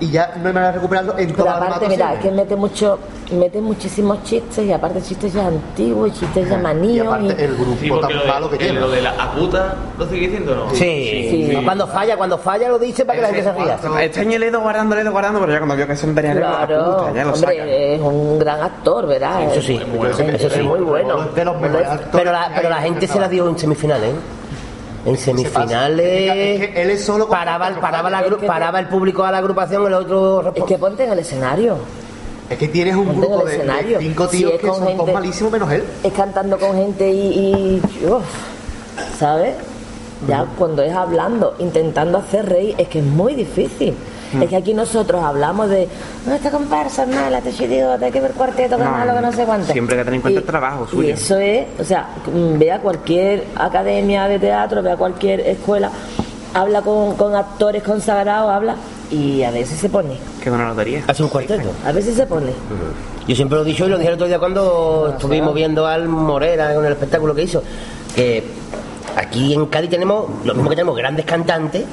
y 0.00 0.10
ya 0.10 0.32
no 0.42 0.48
hay 0.48 0.52
manera 0.54 0.66
de 0.68 0.72
recuperarlo 0.78 1.12
en 1.16 1.26
Pero 1.30 1.44
todas 1.44 1.60
las 1.60 1.68
aparte, 1.68 1.88
mira, 1.88 2.14
es 2.14 2.20
que 2.20 2.30
mete 2.32 2.56
mucho, 2.56 2.98
mete 3.32 3.60
muchísimos 3.60 4.24
chistes 4.24 4.64
y 4.66 4.72
aparte 4.72 5.00
chistes 5.00 5.32
ya 5.32 5.46
antiguos, 5.46 6.12
chistes 6.18 6.48
ya 6.48 6.58
Y 6.58 6.60
maníos. 6.62 7.06
aparte 7.06 7.44
el 7.44 7.56
Sí, 7.56 7.88
grupo 7.88 8.00
tan 8.00 8.16
lo 8.16 8.24
malo 8.26 8.50
que 8.50 8.56
de, 8.58 8.64
tiene. 8.64 8.80
lo 8.80 8.90
de 8.90 9.02
la 9.02 9.10
aguta, 9.10 9.76
¿lo 9.96 10.06
sigue 10.06 10.22
diciendo 10.22 10.52
o 10.52 10.56
no? 10.56 10.70
Sí, 10.74 11.28
Sí. 11.54 11.60
cuando 11.64 11.86
falla, 11.86 12.16
cuando 12.16 12.36
falla 12.38 12.68
lo 12.68 12.78
dice 12.78 13.04
para 13.04 13.16
que 13.18 13.22
la 13.22 13.28
gente 13.28 13.42
se 13.44 13.52
ría. 13.52 14.44
He 14.46 14.48
ido 14.48 14.60
guardando, 14.60 14.94
le 14.96 15.00
he 15.00 15.04
ido 15.04 15.12
guardando, 15.12 15.40
pero 15.40 15.52
ya 15.52 15.58
cuando 15.58 15.76
vio 15.76 15.86
que 15.86 15.96
se 15.96 16.06
tenía 16.08 16.32
Claro, 16.34 17.14
ya 17.14 17.24
lo 17.24 17.36
saca. 17.36 17.52
hombre, 17.52 17.94
es 17.94 18.00
un 18.00 18.38
gran 18.40 18.60
actor, 18.62 19.06
¿verdad? 19.06 19.42
Eso 19.52 19.62
sí, 19.62 19.80
eso 20.32 20.50
sí, 20.50 20.60
muy 20.62 20.80
bueno. 20.80 21.22
De 21.34 21.44
los 21.44 21.60
mejores 21.60 21.86
actores 21.88 22.08
Pero 22.12 22.32
la, 22.32 22.50
pero 22.54 22.68
la 22.68 22.76
gente 22.82 23.04
en 23.06 23.12
se 23.12 23.20
la 23.20 23.28
dio 23.28 23.48
en 23.48 23.58
semifinales, 23.58 24.10
¿eh? 24.10 24.14
En 25.06 25.16
semifinales. 25.18 26.60
Es 26.60 26.70
que 26.70 26.82
él 26.82 26.90
es 26.90 27.04
solo 27.04 27.28
paraba, 27.28 27.68
el- 27.68 27.74
paraba, 27.74 28.08
la, 28.10 28.24
agru- 28.24 28.34
Es 28.34 28.40
que- 28.40 28.46
paraba 28.46 28.78
el 28.80 28.88
público 28.88 29.22
a 29.24 29.30
la 29.30 29.38
agrupación, 29.38 29.86
el 29.86 29.94
otro. 29.94 30.52
Es 30.54 30.64
que 30.64 30.78
ponte 30.78 31.04
en 31.04 31.12
el 31.12 31.18
escenario. 31.18 31.76
Es 32.48 32.58
que 32.58 32.68
tienes 32.68 32.94
un 32.94 33.06
Ponte 33.06 33.20
grupo 33.26 33.44
de, 33.46 33.96
cinco 34.00 34.28
Si 34.28 34.36
tíos 34.38 34.52
es 34.52 34.60
que 34.60 34.66
con 34.68 34.76
son 34.84 34.96
todos 34.96 35.12
malísimos 35.12 35.52
menos 35.52 35.72
él. 35.72 35.84
Es 36.02 36.12
cantando 36.12 36.58
con 36.58 36.74
gente 36.76 37.10
y. 37.10 37.80
y 37.82 38.06
uf, 38.06 38.22
¿Sabes? 39.18 39.54
Ya 40.28 40.46
cuando 40.56 40.82
es 40.82 40.94
hablando, 40.94 41.54
intentando 41.58 42.18
hacer 42.18 42.48
reír, 42.48 42.74
es 42.78 42.88
que 42.88 43.00
es 43.00 43.04
muy 43.04 43.34
difícil. 43.34 43.94
Es 44.42 44.48
que 44.48 44.56
aquí 44.56 44.74
nosotros 44.74 45.22
hablamos 45.22 45.68
de, 45.70 45.88
no, 46.26 46.34
esta 46.34 46.50
comparsa 46.50 47.04
es 47.04 47.08
mala, 47.08 47.38
este 47.38 47.52
chidiota, 47.52 48.06
hay 48.06 48.12
que 48.12 48.20
ver 48.20 48.32
cuarteto, 48.32 48.76
que 48.76 48.84
No, 48.84 48.90
malo, 48.90 49.14
que 49.14 49.20
no 49.20 49.32
sé 49.32 49.44
cuánto. 49.44 49.72
siempre 49.72 49.94
hay 49.96 50.00
que 50.00 50.04
tener 50.04 50.16
en 50.16 50.20
cuenta 50.22 50.40
Y- 50.40 50.42
el 50.42 50.46
trabajo 50.46 50.84
Y 50.86 50.90
suyo. 50.90 51.14
eso 51.14 51.36
es, 51.38 51.66
o 51.80 51.84
sea, 51.84 52.08
mm, 52.32 52.58
ve 52.58 52.72
a 52.72 52.80
cualquier 52.80 53.44
academia 53.56 54.26
de 54.28 54.38
teatro, 54.38 54.82
ve 54.82 54.92
a 54.92 54.96
cualquier 54.96 55.40
escuela, 55.40 55.90
habla 56.54 56.82
con, 56.82 57.16
con 57.16 57.34
actores 57.34 57.82
consagrados, 57.82 58.50
habla, 58.50 58.76
y 59.10 59.42
a 59.42 59.50
veces 59.50 59.78
se 59.78 59.88
pone, 59.88 60.16
Qué 60.42 60.50
buena 60.50 60.68
lotería. 60.68 61.02
Hace 61.06 61.22
un 61.22 61.28
cuarteto. 61.28 61.68
a 61.86 61.92
veces 61.92 62.16
se 62.16 62.26
pone. 62.26 62.52
Yo 63.28 63.34
siempre 63.36 63.56
lo 63.58 63.64
he 63.64 63.66
dicho 63.66 63.86
y 63.86 63.88
lo 63.88 63.96
dije 63.96 64.08
el 64.08 64.14
otro 64.14 64.26
día 64.26 64.38
cuando 64.38 65.10
estuvimos 65.16 65.54
viendo 65.54 65.86
al 65.86 66.08
Morera 66.08 66.72
en 66.74 66.84
el 66.84 66.92
espectáculo 66.92 67.34
que 67.34 67.42
hizo. 67.42 67.62
Que 68.14 68.44
aquí 69.16 69.54
en 69.54 69.66
Cádiz 69.66 69.90
tenemos, 69.90 70.26
lo 70.44 70.54
mismo 70.54 70.68
que 70.70 70.76
tenemos 70.76 70.96
grandes 70.96 71.24
cantantes 71.24 71.84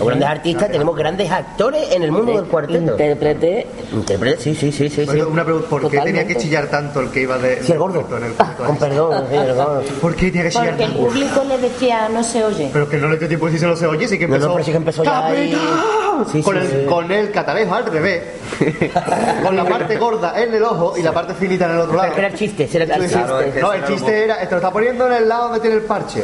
o 0.00 0.04
grandes 0.06 0.28
artistas, 0.28 0.70
tenemos 0.70 0.96
grandes 0.96 1.30
actores 1.30 1.92
en 1.92 2.02
el 2.02 2.10
mundo 2.12 2.32
del 2.36 2.44
cuarteto. 2.46 2.92
Intérprete, 2.92 3.66
Intérprete, 3.92 4.40
sí, 4.42 4.54
sí, 4.54 4.72
sí, 4.72 4.88
sí. 4.88 5.00
sí. 5.02 5.06
Bueno, 5.06 5.28
una 5.28 5.44
pregunta, 5.44 5.68
¿por 5.68 5.80
qué 5.82 5.88
tenía 5.88 6.00
Totalmente. 6.04 6.34
que 6.34 6.40
chillar 6.40 6.66
tanto 6.68 7.00
el 7.00 7.10
que 7.10 7.20
iba 7.22 7.38
de, 7.38 7.62
Sí, 7.62 7.72
el 7.72 7.78
gordo. 7.78 8.06
en 8.16 8.24
el 8.24 8.32
Ah, 8.38 8.54
con 8.56 8.76
perdón, 8.76 9.24
sí, 9.30 9.36
el 9.36 9.54
gordo. 9.54 9.82
¿Por 10.00 10.14
qué 10.16 10.26
tenía 10.30 10.42
que 10.44 10.50
chillar 10.50 10.68
Porque 10.70 10.84
el 10.84 10.90
tanto? 10.92 11.06
público 11.06 11.44
le 11.48 11.58
decía 11.58 12.08
no 12.08 12.22
se 12.24 12.44
oye. 12.44 12.70
Pero 12.72 12.88
que 12.88 12.96
no 12.96 13.08
le 13.08 13.16
dio 13.18 13.28
tiempo 13.28 13.46
de 13.46 13.52
decirse 13.52 13.70
no 13.70 13.76
se 13.76 13.86
oye, 13.86 14.08
sí 14.08 14.18
que 14.18 14.26
No, 14.26 14.34
empezó. 14.34 14.48
no, 14.48 14.54
pero 14.54 14.64
sí 14.64 14.70
que 14.70 14.76
empezó 14.76 15.04
ya 15.04 15.26
ahí. 15.26 15.50
¡Capitán! 15.52 16.26
Sí, 16.32 16.42
con, 16.42 16.54
sí, 16.54 16.60
el, 16.60 16.68
sí. 16.82 16.86
con 16.86 17.12
el 17.12 17.30
catalejo 17.30 17.74
al 17.74 17.86
revés. 17.86 18.22
con 19.44 19.56
la 19.56 19.64
parte 19.64 19.96
gorda 19.96 20.40
en 20.42 20.54
el 20.54 20.62
ojo 20.62 20.94
y 20.98 21.02
la 21.02 21.12
parte 21.12 21.34
finita 21.34 21.64
en 21.66 21.72
el 21.72 21.78
otro 21.80 21.96
lado. 21.96 22.08
Pero 22.14 22.26
era 22.26 22.28
el 22.28 22.34
chiste, 22.38 22.68
era 22.72 22.84
el 22.84 23.02
Sí, 23.08 23.14
chiste. 23.16 23.52
sí. 23.54 23.60
No, 23.60 23.72
el 23.72 23.84
chiste 23.86 24.24
era, 24.24 24.38
te 24.40 24.50
lo 24.50 24.56
está 24.56 24.70
poniendo 24.70 25.06
en 25.06 25.12
el 25.14 25.28
lado 25.28 25.44
donde 25.44 25.60
tiene 25.60 25.76
el 25.76 25.82
parche. 25.82 26.22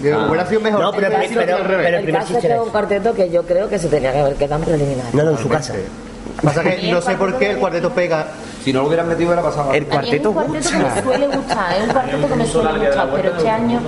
Digo, 0.00 0.18
hubiera 0.26 0.46
sido 0.46 0.60
mejor. 0.60 0.80
No, 0.80 0.92
pero- 0.92 1.08
pero- 1.10 1.56
al 1.56 1.64
revés. 1.64 1.84
pero- 1.84 1.88
el 1.88 1.94
el 1.94 2.02
primer 2.04 2.20
caso 2.22 2.38
es 2.38 2.44
que 2.44 2.60
un 2.60 2.70
cuarteto 2.70 3.14
que 3.14 3.30
yo 3.30 3.42
creo 3.44 3.68
que 3.68 3.78
se 3.78 3.88
tenía 3.88 4.12
que 4.12 4.18
haber 4.20 4.34
quedado 4.36 4.62
en 4.62 4.68
preliminar. 4.68 5.06
No, 5.14 5.22
no, 5.24 5.30
en 5.32 5.38
su 5.38 5.48
casa. 5.48 5.74
Pasa 6.42 6.62
que 6.62 6.90
no 6.90 7.00
sé 7.02 7.14
por 7.14 7.36
qué 7.38 7.50
el 7.50 7.58
cuarteto 7.58 7.90
pega. 7.90 8.28
Si 8.64 8.72
no 8.72 8.80
lo 8.82 8.86
hubieran 8.86 9.08
metido, 9.08 9.28
hubiera 9.28 9.42
pasado. 9.42 9.72
El 9.72 9.82
mí 9.82 9.86
es 9.88 9.92
cuarteto 9.92 10.28
un 10.30 10.34
cuarteto 10.34 10.68
que 10.70 10.76
gusta. 10.78 10.94
me 10.94 11.02
suele 11.02 11.26
gustar, 11.36 11.76
es 11.76 11.82
un 11.82 11.88
cuarteto 11.90 12.28
que 12.28 12.34
me 12.36 12.46
suele 12.46 12.78
gustar, 12.86 13.10
pero 13.14 13.36
este 13.36 13.50
año 13.50 13.80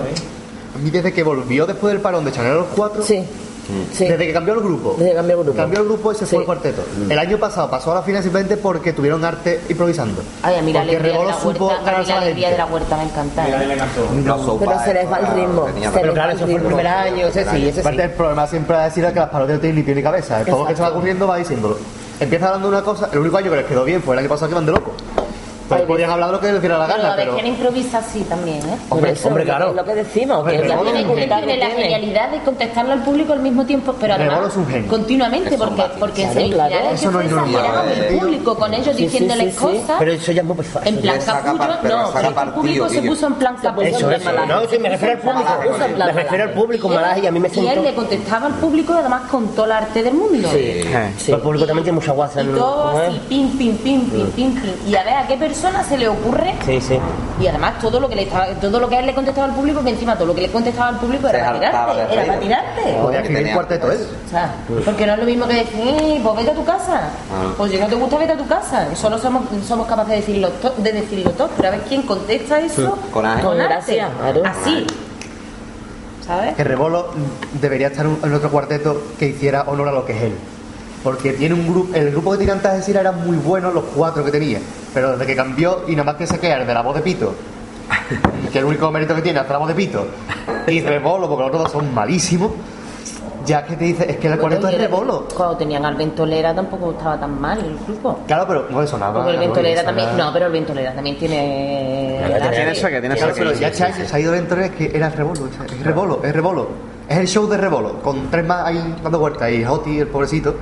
A 0.75 0.79
mí 0.79 0.91
desde 0.91 1.13
que 1.13 1.23
volvió 1.23 1.67
después 1.67 1.93
del 1.95 2.03
parón 2.03 2.25
de 2.25 2.33
Chanel 2.33 2.53
a 2.53 2.55
los 2.57 2.67
cuatro, 2.75 3.03
Sí. 3.05 3.25
Sí. 3.93 4.05
Desde 4.07 4.27
que 4.27 4.33
cambió 4.33 4.55
el 4.55 4.61
grupo. 4.61 4.95
Desde 4.99 5.11
que 5.11 5.17
cambió 5.17 5.37
el 5.39 5.43
grupo. 5.45 5.57
Cambió 5.57 5.81
el 5.81 5.87
grupo, 5.87 6.13
ese 6.13 6.27
Sí. 6.27 6.31
fue 6.31 6.41
el 6.41 6.47
cuarteto. 6.47 6.83
El 7.09 7.19
año 7.19 7.39
pasado 7.39 7.71
pasó 7.71 7.93
a 7.93 7.97
la 7.97 8.03
final 8.03 8.23
simplemente 8.23 8.57
porque 8.57 8.93
tuvieron 8.93 9.25
arte 9.25 9.61
improvisando. 9.69 10.23
Ay, 10.43 10.57
a 10.57 10.63
mí 10.63 10.73
la 10.73 10.81
porque 10.81 10.97
alegría 10.97 11.13
de 11.13 11.19
Rebolo 11.19 11.31
la 11.31 11.41
supo 11.41 11.67
huerta, 11.69 11.75
a 11.75 11.79
mí 11.81 11.87
ganarse 11.87 12.11
la 12.11 12.17
a 12.17 12.21
la 12.21 12.51
de 12.51 12.59
la 12.59 12.67
huerta 12.67 12.97
me 12.97 13.03
encanta. 13.05 13.45
Mira, 13.45 14.37
Pero 14.59 14.81
se 14.85 14.95
les 14.95 15.13
va 15.13 15.19
el 15.19 15.27
ritmo. 15.35 15.67
Se 15.67 15.91
Pero 16.01 16.13
claro, 16.15 16.33
eso 16.33 16.45
fue 16.45 16.55
el 16.55 16.63
primer 16.63 16.87
año, 16.87 17.27
ese 17.27 17.45
sí, 17.51 17.69
ese 17.69 17.73
sí. 17.73 17.81
Aparte, 17.81 18.03
el 18.05 18.11
problema 18.11 18.47
siempre 18.47 18.77
es 18.77 18.95
decir 18.95 19.13
que 19.13 19.21
las 19.21 19.29
parodias 19.31 19.57
no 19.57 19.61
tienen 19.61 19.77
ni 19.77 19.83
pie 19.83 19.95
ni 19.95 20.03
cabeza. 20.03 20.45
Todo 20.45 20.61
lo 20.61 20.67
que 20.67 20.77
se 20.77 20.83
va 20.83 20.91
ocurriendo 20.91 21.27
va 21.27 21.37
diciéndolo. 21.37 21.79
Empieza 22.21 22.47
hablando 22.47 22.71
de 22.71 22.77
una 22.77 22.85
cosa, 22.85 23.09
el 23.13 23.19
único 23.19 23.37
año 23.39 23.51
que 23.51 23.57
les 23.57 23.67
quedó 23.67 23.85
bien 23.85 24.01
fue 24.01 24.15
el 24.15 24.21
año 24.21 24.29
pasado 24.29 24.49
que 24.49 24.55
van 24.55 24.67
de 24.67 24.73
loco. 24.73 24.94
Entonces 25.65 25.87
podían 25.87 26.11
hablar 26.11 26.29
de 26.29 26.33
lo 26.37 26.41
que 26.41 26.53
les 26.53 26.61
diera 26.61 26.79
la 26.79 26.87
Pero 26.87 26.99
gana, 26.99 27.13
a 27.13 27.17
pero. 27.17 27.33
veces 27.35 27.49
improvisa 27.49 27.99
así 27.99 28.21
también, 28.23 28.59
¿eh? 28.59 28.77
Hombre, 28.91 29.13
eso, 29.13 29.29
hombre, 29.29 29.45
claro. 29.45 29.71
Es 29.71 29.77
lo 29.77 29.85
que 29.85 29.95
decimos, 29.95 30.39
Hombre, 30.39 30.57
que 30.57 30.63
pero 30.63 30.81
tiene 30.83 30.99
quitar 31.15 31.45
tiene 31.45 31.59
la 31.59 31.67
tiene. 31.67 31.83
genialidad 31.83 32.29
de 32.31 32.39
contestarle 32.43 32.93
al 32.93 33.03
público 33.03 33.33
al 33.33 33.41
mismo 33.41 33.65
tiempo, 33.65 33.95
pero 34.01 34.15
además 34.15 34.53
continuamente, 34.89 35.55
Es 35.55 35.61
un 35.61 35.67
porque, 35.69 35.77
máquina. 35.83 36.01
porque 36.01 36.23
Claro, 36.25 36.41
se 36.41 36.51
claro. 36.51 36.75
Eso 36.95 37.11
no 37.11 37.21
es 37.21 37.29
que 37.29 37.35
normal. 37.35 37.89
el 37.97 38.19
público, 38.19 38.55
con 38.57 38.75
ellos 38.75 38.97
sí, 38.97 39.03
diciéndoles 39.05 39.47
sí, 39.47 39.59
sí. 39.59 39.65
cosas. 39.65 39.97
Pero 39.99 40.13
eso 40.13 40.33
ya 40.33 40.41
es 40.43 40.47
muy 40.47 40.57
fácil. 40.65 40.95
En 40.95 41.01
plan 41.03 41.19
capullo, 41.25 41.69
pero 41.83 41.97
no, 42.13 42.43
el 42.45 42.53
público 42.53 42.89
se 42.89 43.03
puso 43.03 43.27
en 43.27 43.35
plan 43.35 43.57
capullo. 43.63 43.87
Eso, 43.89 44.11
eso. 44.11 44.31
No, 44.47 44.61
sí, 44.69 44.79
me 44.79 44.89
refiero 44.91 45.15
al 45.15 45.19
público. 45.21 45.51
Me 45.99 46.13
refiero 46.13 46.45
al 46.45 46.51
público, 46.51 46.89
Malaje, 46.89 47.21
y 47.21 47.27
a 47.27 47.31
mí 47.31 47.41
me 47.41 47.49
Y 47.49 47.51
sentó. 47.51 47.71
él 47.71 47.83
le 47.85 47.95
contestaba 47.95 48.47
al 48.47 48.55
público 48.55 48.93
y 48.95 48.97
además 48.99 49.23
con 49.31 49.49
todo 49.55 49.65
el 49.67 49.73
arte 49.73 50.03
del 50.03 50.15
mundo. 50.15 50.49
Sí. 50.53 50.59
Eh. 50.59 51.11
Pero 51.25 51.37
el 51.39 51.43
público 51.43 51.67
también 51.67 51.85
tiene 51.85 51.99
mucha 51.99 52.13
guasa. 52.13 52.43
Y 52.43 52.47
todo 52.47 52.99
así, 52.99 53.21
pim, 53.29 53.49
pim, 53.57 53.77
pim, 53.79 54.11
pim, 54.11 54.27
pim, 54.33 54.55
pim. 54.55 54.73
Y 54.89 54.95
a 54.97 55.03
ver 55.05 55.15
a 55.15 55.27
qué 55.27 55.37
persona 55.37 55.54
se 55.55 55.97
le 55.99 56.09
ocurre. 56.09 56.55
Sí, 56.65 56.81
sí. 56.81 56.99
Y 57.41 57.47
además 57.47 57.79
todo 57.81 57.99
lo 58.01 58.09
que 58.09 58.15
le 58.17 58.23
estaba, 58.23 58.47
todo 58.61 58.79
lo 58.81 58.89
que 58.89 58.99
él 58.99 59.07
le 59.07 59.15
contestaba 59.15 59.47
al 59.49 59.55
público, 59.55 59.83
que 59.83 59.91
encima 59.91 60.15
todo 60.15 60.27
lo 60.27 60.35
que 60.35 60.43
le 60.43 60.51
contestaba 60.51 60.89
al 60.89 60.99
público 60.99 61.29
Se 61.29 61.37
era 61.37 61.53
para 61.53 61.67
hartaba 61.67 61.93
tirarte, 61.95 62.17
de 62.17 62.23
era 62.25 62.41
tirarte. 62.41 62.83
Podía 63.03 63.21
escribir 63.21 63.53
cuarteto 63.53 63.93
él. 63.93 63.99
O 64.27 64.31
sea, 64.31 64.55
porque 64.85 65.07
no 65.07 65.13
es 65.15 65.19
lo 65.19 65.25
mismo 65.25 65.47
que 65.47 65.55
decir, 65.55 65.81
"Eh, 65.87 66.21
pues 66.23 66.37
vete 66.37 66.51
a 66.51 66.55
tu 66.55 66.65
casa. 66.65 67.01
Ah. 67.33 67.53
Pues 67.57 67.73
si 67.73 67.79
no 67.79 67.87
te 67.87 67.95
gusta, 67.95 68.19
vete 68.19 68.33
a 68.33 68.37
tu 68.37 68.47
casa. 68.47 68.87
Y 68.93 68.97
solo 68.97 69.19
somos, 69.19 69.43
somos 69.67 69.87
capaces 69.87 70.11
de 70.11 70.17
decirlo, 70.17 70.49
to- 70.51 70.75
de 70.79 70.93
decirlo 70.93 71.31
todo. 71.31 71.49
Pero 71.57 71.69
a 71.69 71.71
ver 71.73 71.81
quién 71.89 72.03
contesta 72.03 72.59
eso 72.61 72.97
Con 73.13 73.27
ángel. 73.27 73.45
con 73.45 73.53
Con 73.53 73.61
arte. 73.61 73.75
gracia, 73.97 74.09
claro. 74.21 74.43
Así. 74.45 74.87
¿Sabes? 76.27 76.55
Que 76.55 76.65
Rebolo 76.65 77.09
debería 77.61 77.89
estar 77.89 78.07
en 78.07 78.33
otro 78.35 78.51
cuarteto 78.51 79.03
que 79.19 79.27
hiciera 79.27 79.63
honor 79.67 79.89
a 79.89 79.93
lo 79.93 80.07
que 80.07 80.13
es 80.17 80.23
él. 80.23 80.33
Porque 81.03 81.35
tiene 81.35 81.55
un 81.55 81.69
grupo, 81.69 81.95
el 81.95 82.13
grupo 82.13 82.33
que 82.33 82.39
tenía 82.39 82.55
antes 82.55 82.71
de 82.73 82.79
decir 82.79 82.97
eran 82.97 83.27
muy 83.27 83.37
buenos 83.37 83.75
los 83.75 83.85
cuatro 83.95 84.25
que 84.25 84.31
tenía. 84.31 84.59
Pero 84.95 85.13
desde 85.13 85.27
que 85.27 85.37
cambió 85.37 85.83
y 85.89 85.93
nada 85.93 86.05
más 86.05 86.15
que 86.15 86.27
se 86.27 86.39
queda 86.39 86.59
el 86.59 86.67
de 86.67 86.73
la 86.73 86.83
voz 86.83 86.95
de 86.95 87.03
Pito, 87.03 87.35
que 88.53 88.59
el 88.61 88.65
único 88.65 88.91
mérito 88.91 89.15
que 89.15 89.23
tiene 89.23 89.41
es 89.41 89.49
la 89.49 89.59
voz 89.59 89.69
de 89.69 89.75
Pito, 89.75 90.07
y 90.69 90.81
Rebolo, 90.81 91.29
porque 91.29 91.43
los 91.43 91.49
otros 91.49 91.63
dos 91.65 91.73
son 91.73 91.93
malísimos, 91.93 92.53
ya 93.45 93.65
que 93.65 93.77
te 93.77 93.85
dice, 93.85 94.11
es 94.11 94.17
que 94.17 94.29
el 94.29 94.39
cuarteto 94.39 94.69
es 94.69 94.79
Rebolo. 94.79 95.29
Cuando 95.35 95.57
tenían 95.57 95.85
al 95.85 95.97
Ventolera 95.97 96.55
tampoco 96.55 96.93
estaba 96.93 97.19
tan 97.19 97.39
mal 97.41 97.59
el 97.59 97.77
grupo. 97.85 98.21
Claro, 98.27 98.47
pero 98.47 98.67
no 98.71 98.83
eso 98.83 98.97
nada. 98.97 99.13
Porque 99.13 99.33
el 99.33 99.39
Ventolera 99.39 99.81
eso 99.81 99.85
también. 99.85 100.09
nada. 100.09 100.25
No, 100.25 100.33
pero 100.33 100.47
el 100.47 100.53
Ventolera 100.53 100.95
también 100.95 101.19
tiene. 101.19 102.23
Tiene 102.27 102.71
eso 102.71 102.89
que 102.89 103.01
tiene 103.01 103.15
eso 103.15 103.25
Claro, 103.27 103.35
pero 103.37 103.53
que. 103.53 103.59
ya 103.59 103.73
se 103.73 104.17
ha 104.17 104.21
ido 104.21 104.33
dentro 104.33 104.57
de 104.57 104.71
que 104.71 104.91
era 104.95 105.11
Rebolo, 105.11 105.47
es 105.47 105.85
Rebolo, 105.85 106.21
es 106.25 106.33
Rebolo. 106.33 106.69
Es 107.07 107.19
el 107.19 107.29
show 107.29 107.47
de 107.47 107.59
Rebolo, 107.59 108.01
con 108.01 108.31
tres 108.31 108.47
más 108.47 108.67
ahí 108.67 108.95
dando 109.03 109.19
vueltas. 109.19 109.51
Y 109.51 109.63
Joti, 109.63 109.99
el 109.99 110.07
pobrecito, 110.07 110.57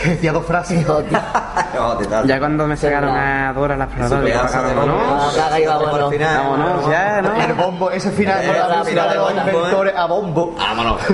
que 0.00 0.10
decía 0.10 0.32
dos 0.32 0.44
frases. 0.44 0.84
Te 1.98 2.06
tal. 2.06 2.26
Ya 2.26 2.38
cuando 2.38 2.66
me 2.66 2.76
sacaron 2.76 3.10
a 3.16 3.52
Dora 3.52 3.76
la 3.76 3.84
exploradora, 3.84 4.22
de 4.22 4.74
vámonos, 4.74 4.96
vámonos. 5.36 6.12
Final. 6.12 6.36
vámonos, 6.48 6.88
ya, 6.90 7.18
El 7.18 7.56
¿no? 7.56 7.62
bombo, 7.64 7.90
ese 7.90 8.10
final, 8.10 8.42
Eh, 8.44 8.52
la 8.68 8.76
música 8.78 9.08
de 9.08 9.14
los 9.14 9.24
bombo, 9.24 9.40
¿eh? 9.40 9.50
inventores 9.52 9.94
a 9.96 10.06
bombo. 10.06 10.54
Vámonos. 10.56 11.00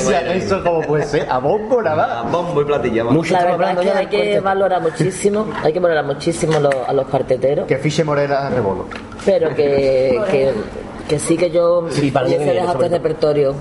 O 0.00 0.10
sea, 0.10 0.34
eso 0.34 0.62
como 0.62 0.80
puede 0.82 1.04
ser, 1.04 1.26
a 1.30 1.38
bombo 1.38 1.82
nada 1.82 2.20
A 2.20 2.22
más. 2.24 2.32
Bombo 2.32 2.62
y 2.62 2.64
platilla. 2.64 3.04
vamos. 3.04 3.16
Mucho 3.18 3.34
La 3.34 3.44
verdad 3.44 3.70
es 3.72 3.78
que 3.78 3.84
ya 3.86 3.98
hay 3.98 4.06
que 4.06 4.40
valorar 4.40 4.80
muchísimo, 4.82 5.46
hay 5.62 5.72
que 5.72 5.80
valorar 5.80 6.04
muchísimo 6.04 6.58
lo- 6.58 6.70
a 6.88 6.92
los 6.92 7.06
cuarteteros, 7.06 7.66
Que 7.66 7.76
fiche 7.78 8.04
Morena 8.04 8.46
a 8.46 8.50
Rebolo. 8.50 8.86
pero 9.24 9.48
que, 9.54 10.20
que, 10.30 10.54
que 11.08 11.18
sí 11.18 11.36
que 11.36 11.50
yo 11.50 11.86
Sí, 11.90 12.12
hubiese 12.14 12.44
dejado 12.52 12.82
este 12.82 12.88
repertorio 12.96 13.54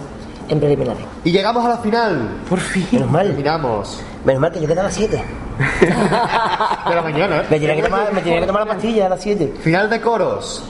en 0.48 0.60
preliminares. 0.60 1.04
Y 1.24 1.32
llegamos 1.32 1.66
a 1.66 1.70
la 1.70 1.78
final. 1.78 2.30
Por 2.50 2.60
fin. 2.60 2.88
Terminamos. 3.12 4.02
Menos 4.26 4.42
mal 4.42 4.52
que 4.52 4.60
yo 4.62 4.68
quedaba 4.68 4.82
a 4.82 4.90
las 4.90 4.96
7. 4.96 5.24
De 6.90 6.96
la 6.96 7.02
mañana, 7.02 7.38
¿eh? 7.38 7.46
Me 7.50 7.60
tenía 7.60 7.76
que 7.76 7.84
tomar, 7.84 8.14
me 8.14 8.22
tenía 8.22 8.40
que 8.42 8.48
tomar 8.48 8.68
la 8.68 8.74
pastilla 8.74 9.06
a 9.06 9.10
las 9.10 9.22
7. 9.22 9.54
Final 9.62 9.90
de 9.90 10.02
coros. 10.02 10.64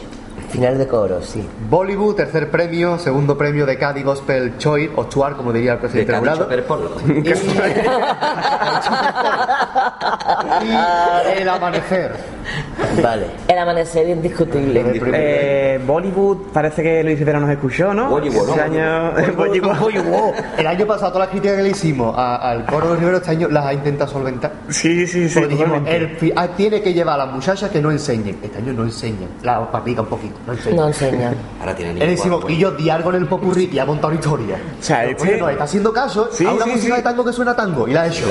Final 0.49 0.79
de 0.79 0.87
coro, 0.87 1.21
sí. 1.21 1.47
Bollywood, 1.69 2.15
tercer 2.15 2.49
premio, 2.49 2.97
segundo 2.97 3.37
premio 3.37 3.67
de 3.67 3.77
Cádiz 3.77 4.03
Gospel 4.03 4.57
Choir, 4.57 4.91
o 4.95 5.03
Chuar, 5.03 5.35
como 5.35 5.53
diría 5.53 5.73
el 5.73 5.77
De 5.77 5.81
presidente 5.81 6.11
del 6.11 6.19
jurado. 6.21 6.49
Y 10.63 11.41
el 11.41 11.49
amanecer. 11.49 12.38
Vale. 13.03 13.25
El 13.47 13.57
amanecer 13.57 14.07
indiscutible. 14.09 14.83
Eh, 15.13 15.79
Bollywood 15.85 16.37
parece 16.53 16.81
que 16.83 17.03
Luis 17.03 17.17
Rivera 17.19 17.39
nos 17.39 17.49
escuchó, 17.49 17.93
¿no? 17.93 18.09
Bollywood, 18.09 18.47
¿no? 18.47 18.53
Ese 18.53 18.61
año. 18.61 19.11
Bollywood. 19.37 19.77
Bollywood. 19.79 20.33
El 20.57 20.67
año 20.67 20.85
pasado, 20.85 21.11
todas 21.11 21.27
las 21.27 21.29
críticas 21.31 21.57
que 21.57 21.63
le 21.63 21.69
hicimos 21.69 22.15
a- 22.17 22.35
al 22.37 22.65
coro 22.65 22.89
de 22.93 22.99
Rivero 22.99 23.17
este 23.17 23.31
año 23.31 23.47
las 23.49 23.65
ha 23.65 23.73
intentado 23.73 24.09
solventar. 24.11 24.51
Sí, 24.69 25.05
sí, 25.07 25.29
sí. 25.29 25.41
Dijimos, 25.45 25.81
el 25.87 26.33
ah, 26.35 26.47
tiene 26.55 26.81
que 26.81 26.93
llevar 26.93 27.15
a 27.19 27.25
las 27.25 27.33
muchachas 27.33 27.69
que 27.69 27.81
no 27.81 27.91
enseñen. 27.91 28.37
Este 28.41 28.57
año 28.57 28.73
no 28.73 28.83
enseñan. 28.83 29.29
La 29.43 29.69
papica 29.71 30.01
un 30.01 30.07
poquito, 30.07 30.35
no 30.45 30.53
enseñan. 30.53 30.77
No 30.77 30.87
enseñan. 30.87 31.35
Ahora 31.59 31.75
tiene 31.75 31.91
Él 31.91 32.09
decimos, 32.09 32.43
y 32.47 32.57
yo 32.57 32.71
di 32.71 32.89
algo 32.89 33.09
en 33.11 33.17
el 33.17 33.27
popurrí 33.27 33.69
y 33.71 33.79
ha 33.79 33.85
montado 33.85 34.09
una 34.09 34.19
historia. 34.19 34.55
O 34.79 34.83
sea, 34.83 34.99
Pero, 35.01 35.11
este- 35.17 35.37
nos 35.37 35.51
está 35.51 35.63
haciendo 35.63 35.93
caso 35.93 36.29
Sí, 36.31 36.45
a 36.45 36.51
una 36.53 36.65
sí, 36.65 36.71
música 36.71 36.95
sí. 36.95 37.01
de 37.01 37.03
tango 37.03 37.25
que 37.25 37.33
suena 37.33 37.55
tango 37.55 37.87
y 37.87 37.93
la 37.93 38.03
ha 38.03 38.07
hecho. 38.07 38.25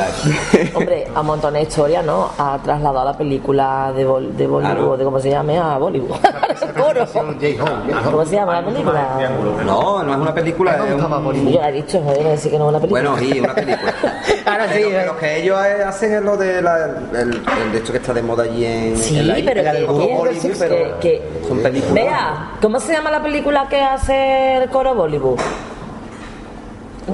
Hombre, 0.75 1.07
a 1.15 1.23
montones 1.23 1.63
de 1.63 1.69
historias, 1.69 2.05
¿no? 2.05 2.31
Ha 2.39 2.59
trasladado 2.63 3.05
la 3.05 3.17
película 3.17 3.93
de, 3.95 4.08
Bol- 4.09 4.37
de 4.37 4.47
Bollywood, 4.47 4.75
Claro. 4.75 4.97
de 4.97 5.05
cómo 5.05 5.21
se 5.21 5.31
llame, 5.31 5.59
a 5.59 5.79
Bollywood. 5.79 6.17
Coro. 6.77 7.07
¿Cómo 8.05 8.25
se 8.25 8.37
llama 8.37 8.61
la 8.61 8.67
película? 8.67 9.31
No, 9.65 10.03
no 10.03 10.13
es 10.13 10.19
una 10.19 10.35
película, 10.35 10.77
más 10.77 11.19
un... 11.19 11.25
Bollywood. 11.25 11.53
Yo 11.53 11.61
la 11.61 11.69
he 11.69 11.73
dicho, 11.73 12.01
joder, 12.03 12.25
me 12.25 12.31
decir 12.31 12.51
que 12.51 12.59
no 12.59 12.65
es 12.65 12.71
una 12.71 12.81
película. 12.81 13.11
Bueno, 13.11 13.19
sí, 13.19 13.41
una 13.41 13.55
película. 13.55 13.95
Ahora 14.47 14.65
sí, 14.69 14.75
Pero 14.79 14.89
que 14.91 15.01
eh. 15.03 15.07
lo 15.07 15.17
que 15.19 15.37
ellos 15.43 15.59
eh, 15.67 15.85
hacen 15.85 16.13
es 16.15 16.23
lo 16.23 16.37
de 16.37 16.63
la, 16.63 16.85
el, 17.13 17.43
el 17.63 17.73
de 17.73 17.79
esto 17.79 17.93
que 17.93 17.99
está 17.99 18.13
de 18.15 18.23
moda 18.23 18.45
allí 18.45 18.65
en, 18.65 18.97
Sí, 18.97 19.19
en 19.19 19.29
la 19.29 19.35
pero 19.35 19.47
que, 19.63 19.63
del 19.63 19.77
que- 19.87 19.93
Bollywood, 19.93 20.29
que- 20.41 20.55
pero 20.59 21.01
que- 21.01 21.23
son 21.47 21.59
películas. 21.61 21.95
Vea, 21.95 22.51
¿cómo 22.63 22.81
se 22.81 22.93
llama 22.93 23.11
la 23.11 23.23
película 23.23 23.69
que 23.69 23.81
hace 23.81 24.57
el 24.57 24.71
coro 24.71 24.95
Bollywood? 24.95 25.39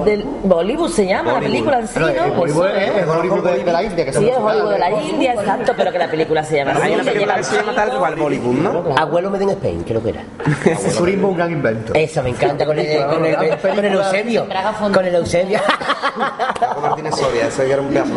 Del 0.03 0.23
Bollywood 0.43 0.89
se 0.91 1.05
llama 1.07 1.33
la 1.33 1.33
Bollywood. 1.39 1.51
película 1.51 1.79
en 1.79 1.87
sí, 1.87 1.99
¿no? 1.99 2.07
el 2.09 2.31
Bollywood 2.31 2.65
Eso, 2.67 2.75
es 2.77 2.91
¿no? 2.93 2.99
el 2.99 3.05
Bollywood 3.29 3.43
de, 3.51 3.63
de 3.63 3.71
la 3.71 3.83
India. 3.83 4.05
Que 4.05 4.13
se 4.13 4.19
Sí, 4.19 4.29
es 4.29 4.37
Hollywood 4.37 4.71
de 4.71 4.79
la. 4.79 4.91
India, 4.91 5.33
exacto, 5.33 5.73
pero 5.77 5.91
que 5.91 5.97
la 5.99 6.07
película 6.11 6.43
se 6.43 6.55
llama 6.57 6.71
así. 6.71 6.89
Lleva 6.89 7.43
se 7.43 7.55
llama 7.57 7.75
tal 7.75 7.97
cual 7.97 8.15
Bollywood, 8.15 8.55
¿no? 8.55 8.83
Abuelo 8.97 9.29
Made 9.29 9.43
in 9.43 9.49
Spain, 9.51 9.83
creo 9.83 10.03
que 10.03 10.09
era. 10.09 10.23
El 10.65 10.95
turismo 10.95 11.29
un 11.29 11.37
gran 11.37 11.51
invento. 11.51 11.93
Esa 11.93 12.21
me 12.21 12.29
encanta 12.29 12.65
con 12.65 12.77
el, 12.77 13.05
con 13.05 13.25
el, 13.25 13.35
con 13.59 13.85
el 13.85 13.93
Eusebio. 13.93 14.45
Con 14.93 15.05
el 15.05 15.15
Eusebio. 15.15 15.59
Martínez 16.81 17.15
Soria, 17.15 17.47
ese 17.47 17.71
era 17.71 17.81
un 17.81 17.89
pedazo 17.89 18.13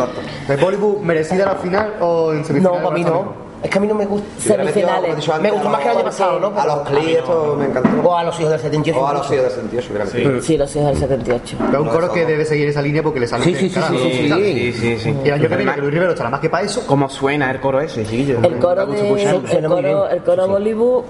de. 0.46 0.54
¿El 0.54 0.60
Bollywood 0.60 0.98
merecida 1.00 1.46
la 1.46 1.54
final 1.56 1.94
o 2.00 2.32
en 2.32 2.38
No, 2.40 2.44
semifinales? 2.44 2.82
para 2.82 2.94
mí 2.94 3.04
no. 3.04 3.47
Es 3.62 3.70
que 3.70 3.78
a 3.78 3.80
mí 3.80 3.88
no 3.88 3.94
me 3.94 4.06
gusta. 4.06 4.56
Metido, 4.56 4.88
dicho 5.16 5.34
Me 5.40 5.50
gustó 5.50 5.68
más 5.68 5.80
que 5.80 5.88
el 5.88 5.96
año 5.96 6.04
pasado, 6.04 6.38
¿no? 6.38 6.60
A 6.60 6.66
los 6.66 6.88
Clee, 6.88 7.14
esto 7.14 7.56
me 7.58 7.66
encantó. 7.66 8.08
O 8.08 8.16
a 8.16 8.22
los 8.22 8.38
hijos 8.38 8.50
del 8.52 8.60
78. 8.60 9.00
O 9.00 9.06
a 9.08 9.12
los 9.14 9.26
hijos 9.32 9.42
del 9.42 9.50
68, 9.50 9.86
hubiera 9.90 10.04
metido. 10.04 10.42
Sí, 10.42 10.56
los 10.56 10.76
hijos 10.76 10.86
del 10.86 10.96
78. 10.96 11.56
Pero 11.58 11.72
es 11.72 11.80
un 11.80 11.88
coro 11.88 12.12
que 12.12 12.24
debe 12.24 12.44
seguir 12.44 12.68
esa 12.68 12.82
línea 12.82 13.02
porque 13.02 13.20
le 13.20 13.26
sale 13.26 13.44
Sí, 13.44 13.54
sí, 13.54 13.68
sí, 13.68 13.80
sí, 13.80 13.80
¿no? 13.80 13.98
sí, 13.98 14.12
sí. 14.12 14.28
Sí, 14.28 14.72
sí, 14.72 14.98
sí. 14.98 15.16
Y 15.24 15.28
el 15.28 15.34
año 15.34 15.48
que 15.48 15.56
viene, 15.56 15.74
que 15.74 15.80
Luis 15.80 15.92
Rivero 15.92 16.12
estará 16.12 16.30
más 16.30 16.40
que 16.40 16.50
para 16.50 16.64
eso. 16.64 16.86
¿Cómo 16.86 17.08
suena 17.08 17.50
el 17.50 17.60
coro 17.60 17.80
ese, 17.80 18.04
chiquillo? 18.04 18.38
El 18.42 18.58
coro, 18.58 18.86
de, 18.86 19.22
el 19.22 19.66
coro, 19.66 20.08
el 20.08 20.22
coro 20.22 20.48
Bollywood 20.48 21.04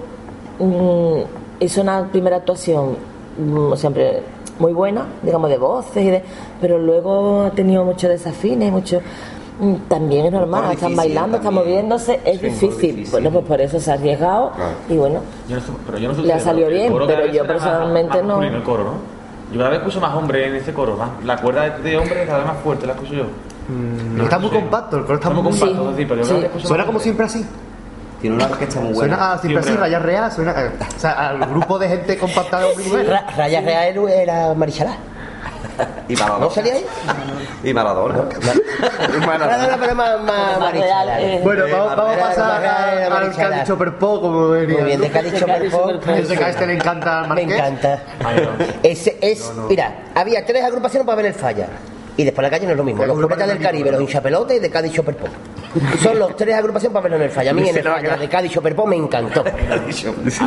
mm, 0.58 1.20
hizo 1.60 1.82
una 1.82 2.08
primera 2.10 2.36
actuación 2.36 2.96
mm, 3.38 3.74
siempre 3.74 4.22
muy 4.58 4.72
buena, 4.72 5.06
digamos, 5.22 5.50
de 5.50 5.58
voces, 5.58 6.04
y 6.04 6.10
de, 6.10 6.22
pero 6.60 6.78
luego 6.78 7.42
ha 7.42 7.50
tenido 7.50 7.84
muchos 7.84 8.10
desafines, 8.10 8.72
mucho 8.72 9.00
mm, 9.00 9.37
también 9.88 10.26
es 10.26 10.32
normal, 10.32 10.62
están 10.64 10.74
difícil 10.90 10.96
bailando, 10.96 11.36
están 11.38 11.54
moviéndose, 11.54 12.20
es 12.24 12.38
Sí, 12.40 12.46
difícil. 12.46 12.70
difícil. 12.96 13.10
Bueno, 13.10 13.30
pues 13.30 13.44
por 13.44 13.60
eso 13.60 13.80
se 13.80 13.90
ha 13.90 13.94
arriesgado 13.94 14.50
Claro. 14.52 14.70
y 14.88 14.96
bueno, 14.96 15.20
Yo 15.48 15.56
no 15.56 15.62
pero 15.86 15.98
yo 15.98 16.08
no 16.08 16.14
sé 16.14 16.22
Le 16.22 16.32
ha 16.32 16.40
salido 16.40 16.68
bien, 16.68 16.92
pero 16.92 17.26
yo 17.26 17.46
personalmente 17.46 18.22
más 18.22 18.26
no. 18.26 18.42
el 18.42 18.62
coro, 18.62 18.84
¿no? 18.84 19.18
Yo 19.52 19.58
cada 19.58 19.70
vez 19.70 19.78
escucho 19.78 20.00
más 20.00 20.14
hombre 20.14 20.46
en 20.46 20.54
ese 20.56 20.72
coro, 20.72 20.96
más- 20.96 21.10
la 21.24 21.36
cuerda 21.38 21.70
de 21.70 21.96
hombre 21.96 22.24
cada 22.26 22.38
vez 22.38 22.46
más 22.46 22.56
fuerte, 22.58 22.86
la 22.86 22.92
escucho 22.92 23.14
yo. 23.14 23.24
No 24.16 24.24
está 24.24 24.38
muy 24.38 24.50
compacto, 24.50 24.96
el 24.96 25.02
coro 25.04 25.14
está 25.16 25.30
muy 25.30 25.42
compacto, 25.42 25.66
compacto. 25.76 25.96
sí, 25.96 26.04
pero 26.04 26.16
yo 26.20 26.24
Sí. 26.24 26.28
cada 26.28 26.40
vez 26.40 26.46
escucho 26.50 26.68
Suena 26.68 26.86
como 26.86 27.00
siempre 27.00 27.26
así. 27.26 27.46
Tiene 28.20 28.34
una 28.36 28.46
orquesta 28.46 28.80
muy 28.80 28.92
buena. 28.94 29.14
Suena 29.16 29.32
a 29.32 29.38
siempre 29.38 29.60
así, 29.60 29.72
rayas 29.76 30.02
real, 30.02 30.32
suena. 30.32 30.50
eh, 30.60 30.70
O 30.96 30.98
sea, 31.00 31.28
al 31.30 31.38
grupo 31.48 31.78
de 31.78 31.88
gente 31.88 32.18
compactada 32.18 32.64
de 32.64 32.68
hombre 32.70 32.84
y 32.84 32.88
mujer. 32.88 33.08
Ra- 33.08 33.26
Raya 33.36 33.60
Real 33.60 34.08
era 34.08 34.54
Marichalá. 34.54 34.96
Y 36.08 36.14
Maradona. 36.14 36.44
¿No 36.46 36.50
salía 36.50 36.74
ahí? 36.74 36.86
Y 37.64 37.74
Maradona. 37.74 38.24
Maradona, 39.26 39.76
pero 39.80 39.94
más, 39.94 40.20
más 40.22 40.58
Más 40.58 40.72
real, 40.72 41.06
maricha. 41.06 41.20
eh. 41.20 41.40
Bueno, 41.42 41.64
vamos, 41.70 41.96
vamos 41.96 42.16
a 42.16 42.20
pasar 42.28 42.64
a- 42.66 43.10
marichada. 43.10 43.50
Cádiz 43.50 43.64
Chopper 43.68 43.98
Po, 43.98 44.20
como 44.20 44.48
venía. 44.48 44.76
Muy 44.78 44.84
bien, 44.84 45.00
de 45.00 45.10
Cádiz 45.10 45.34
Chopper 45.38 45.70
Pop. 45.70 45.90
Ese 46.08 46.36
que 46.36 46.44
a 46.44 46.48
este 46.50 46.66
le 46.66 46.74
encanta 46.74 47.20
al 47.20 47.34
Me 47.34 47.42
encanta. 47.42 48.02
Ese 48.82 49.18
es, 49.20 49.50
mira, 49.68 50.04
había 50.14 50.44
tres 50.46 50.64
agrupaciones 50.64 51.04
para 51.06 51.16
ver 51.16 51.26
el 51.26 51.34
falla. 51.34 51.66
Y 52.16 52.24
después 52.24 52.42
la 52.42 52.50
calle 52.50 52.66
no 52.66 52.72
es 52.72 52.76
lo 52.78 52.84
mismo. 52.84 53.04
Los 53.06 53.20
Cometas 53.20 53.46
del 53.48 53.60
Caribe, 53.60 53.92
los 53.92 54.00
hinchapelotes 54.00 54.56
y 54.56 54.60
de 54.60 54.70
Cádiz 54.70 54.92
Chopper 54.92 55.16
Pop. 55.16 55.28
Son 56.02 56.18
los 56.18 56.36
tres 56.36 56.54
agrupaciones 56.54 56.92
para 56.92 57.02
verlo 57.04 57.16
en 57.16 57.22
el 57.24 57.30
falla. 57.30 57.50
A 57.50 57.54
mí 57.54 57.68
en 57.68 57.76
el 57.76 57.82
falla 57.82 58.16
de 58.16 58.28
Cádiz 58.28 58.52
Chopper 58.52 58.74
Pop 58.74 58.88
me 58.88 58.96
encantó. 58.96 59.40
A 59.40 59.44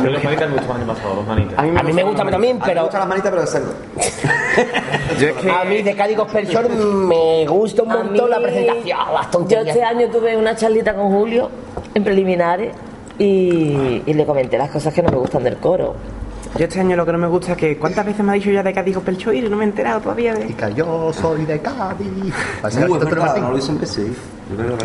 mí 0.00 0.10
manitas 0.24 0.50
me 0.50 0.56
gustan 0.56 0.68
más 0.68 0.80
el 0.80 0.86
pasado, 0.86 1.14
los 1.16 1.26
manitas. 1.26 1.58
A 1.58 1.62
mí 1.62 1.70
me, 1.70 1.80
A 1.80 1.82
mí 1.82 1.92
me 1.92 2.02
gusta 2.02 2.24
también, 2.30 2.56
mí 2.56 2.60
me 2.60 2.66
pero 2.66 2.82
gustan 2.82 3.00
las 3.00 3.08
manitas, 3.08 3.30
pero 3.30 3.40
de 3.42 3.46
cerdo. 3.48 3.72
Yo 5.20 5.28
es 5.28 5.34
que. 5.36 5.50
a 5.50 5.64
mí 5.64 5.82
de 5.82 5.94
Cádiz 5.94 6.16
Gospel 6.16 6.46
Shore 6.46 6.68
me 6.68 7.46
gusta 7.46 7.82
un 7.82 7.88
montón 7.88 8.24
mí- 8.24 8.30
la 8.30 8.40
presentación, 8.40 8.98
las 9.14 9.30
Yo 9.48 9.58
este 9.60 9.82
año 9.82 10.08
tuve 10.08 10.36
una 10.36 10.56
charlita 10.56 10.94
con 10.94 11.10
Julio 11.10 11.50
en 11.94 12.04
preliminares 12.04 12.74
y, 13.18 14.02
y 14.06 14.14
le 14.14 14.24
comenté 14.26 14.58
las 14.58 14.70
cosas 14.70 14.92
que 14.94 15.02
no 15.02 15.10
me 15.10 15.16
gustan 15.16 15.44
del 15.44 15.56
coro. 15.58 15.94
Yo 16.58 16.64
este 16.66 16.80
año 16.80 16.96
lo 16.96 17.06
que 17.06 17.12
no 17.12 17.18
me 17.18 17.28
gusta 17.28 17.52
es 17.52 17.58
que. 17.58 17.78
¿Cuántas 17.78 18.04
veces 18.04 18.22
me 18.24 18.32
ha 18.32 18.34
dicho 18.34 18.50
ya 18.50 18.62
de 18.62 18.72
Cádiz 18.74 18.98
Pelchoir 18.98 19.44
y 19.44 19.48
no 19.48 19.56
me 19.56 19.64
he 19.64 19.68
enterado 19.68 20.00
todavía 20.00 20.34
de.? 20.34 20.46
Y 20.46 20.52
que 20.52 20.74
yo 20.74 21.10
soy 21.12 21.44
de 21.46 21.60
Cádiz. 21.60 22.08
Martín. 23.26 23.42
no 23.44 23.50
lo 23.52 23.58
hizo 23.58 23.72
en 23.72 23.86
sí. 23.86 24.12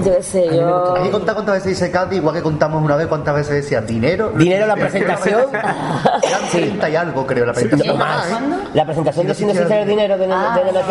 Yo 0.03 0.13
sé, 0.21 0.45
yo... 0.55 0.95
Hay 0.95 1.03
que 1.03 1.11
contar 1.11 1.35
cuántas 1.35 1.55
veces 1.55 1.69
dice 1.79 1.91
Cádiz, 1.91 2.19
igual 2.19 2.35
que 2.35 2.41
contamos 2.41 2.83
una 2.83 2.95
vez 2.95 3.07
cuántas 3.07 3.35
veces 3.35 3.63
decía 3.63 3.81
dinero. 3.81 4.31
Dinero 4.35 4.65
la 4.67 4.75
presentación. 4.75 5.41
Eran 5.53 6.41
30 6.51 6.89
y 6.89 6.95
algo, 6.95 7.25
creo, 7.27 7.45
la 7.45 7.53
presentación. 7.53 7.97
La 8.73 8.85
presentación 8.85 9.27
de 9.27 9.33
Sin 9.35 9.47
Necesidad 9.47 9.79
de 9.79 9.85
Dinero 9.85 10.17
de, 10.17 10.27
de 10.27 10.71
la 10.71 10.83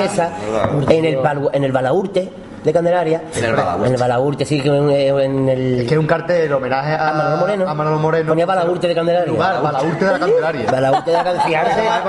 el, 1.05 1.18
Balu- 1.18 1.50
en 1.52 1.64
el 1.64 1.72
Balaurte 1.72 2.30
de 2.66 2.72
Candelaria. 2.72 3.22
En 3.34 3.44
el 3.44 3.54
Balaurte. 3.54 3.86
En 3.86 3.92
el 3.94 4.00
Balaurte, 4.00 4.44
sí, 4.44 4.60
que 4.60 4.68
en, 4.68 4.90
en 4.90 5.48
el. 5.48 5.80
Es 5.80 5.88
que 5.88 5.94
es 5.94 6.00
un 6.00 6.06
cartel 6.06 6.52
homenaje 6.52 6.92
a, 6.92 7.08
A 7.10 7.12
Manolo 7.14 7.36
Moreno. 7.38 7.68
A 7.68 7.74
Manolo 7.74 7.98
Moreno. 7.98 8.28
Ponía 8.28 8.44
Balaurte 8.44 8.88
de 8.88 8.94
Candelaria. 8.94 9.32
Lugar, 9.32 9.62
Balaurte 9.62 10.04
de 10.04 10.12
la 10.12 10.18
Candelaria. 10.18 10.66
Balaurte 10.72 11.10
de 11.10 11.16
la 11.16 11.24
Candelaria. 11.24 12.02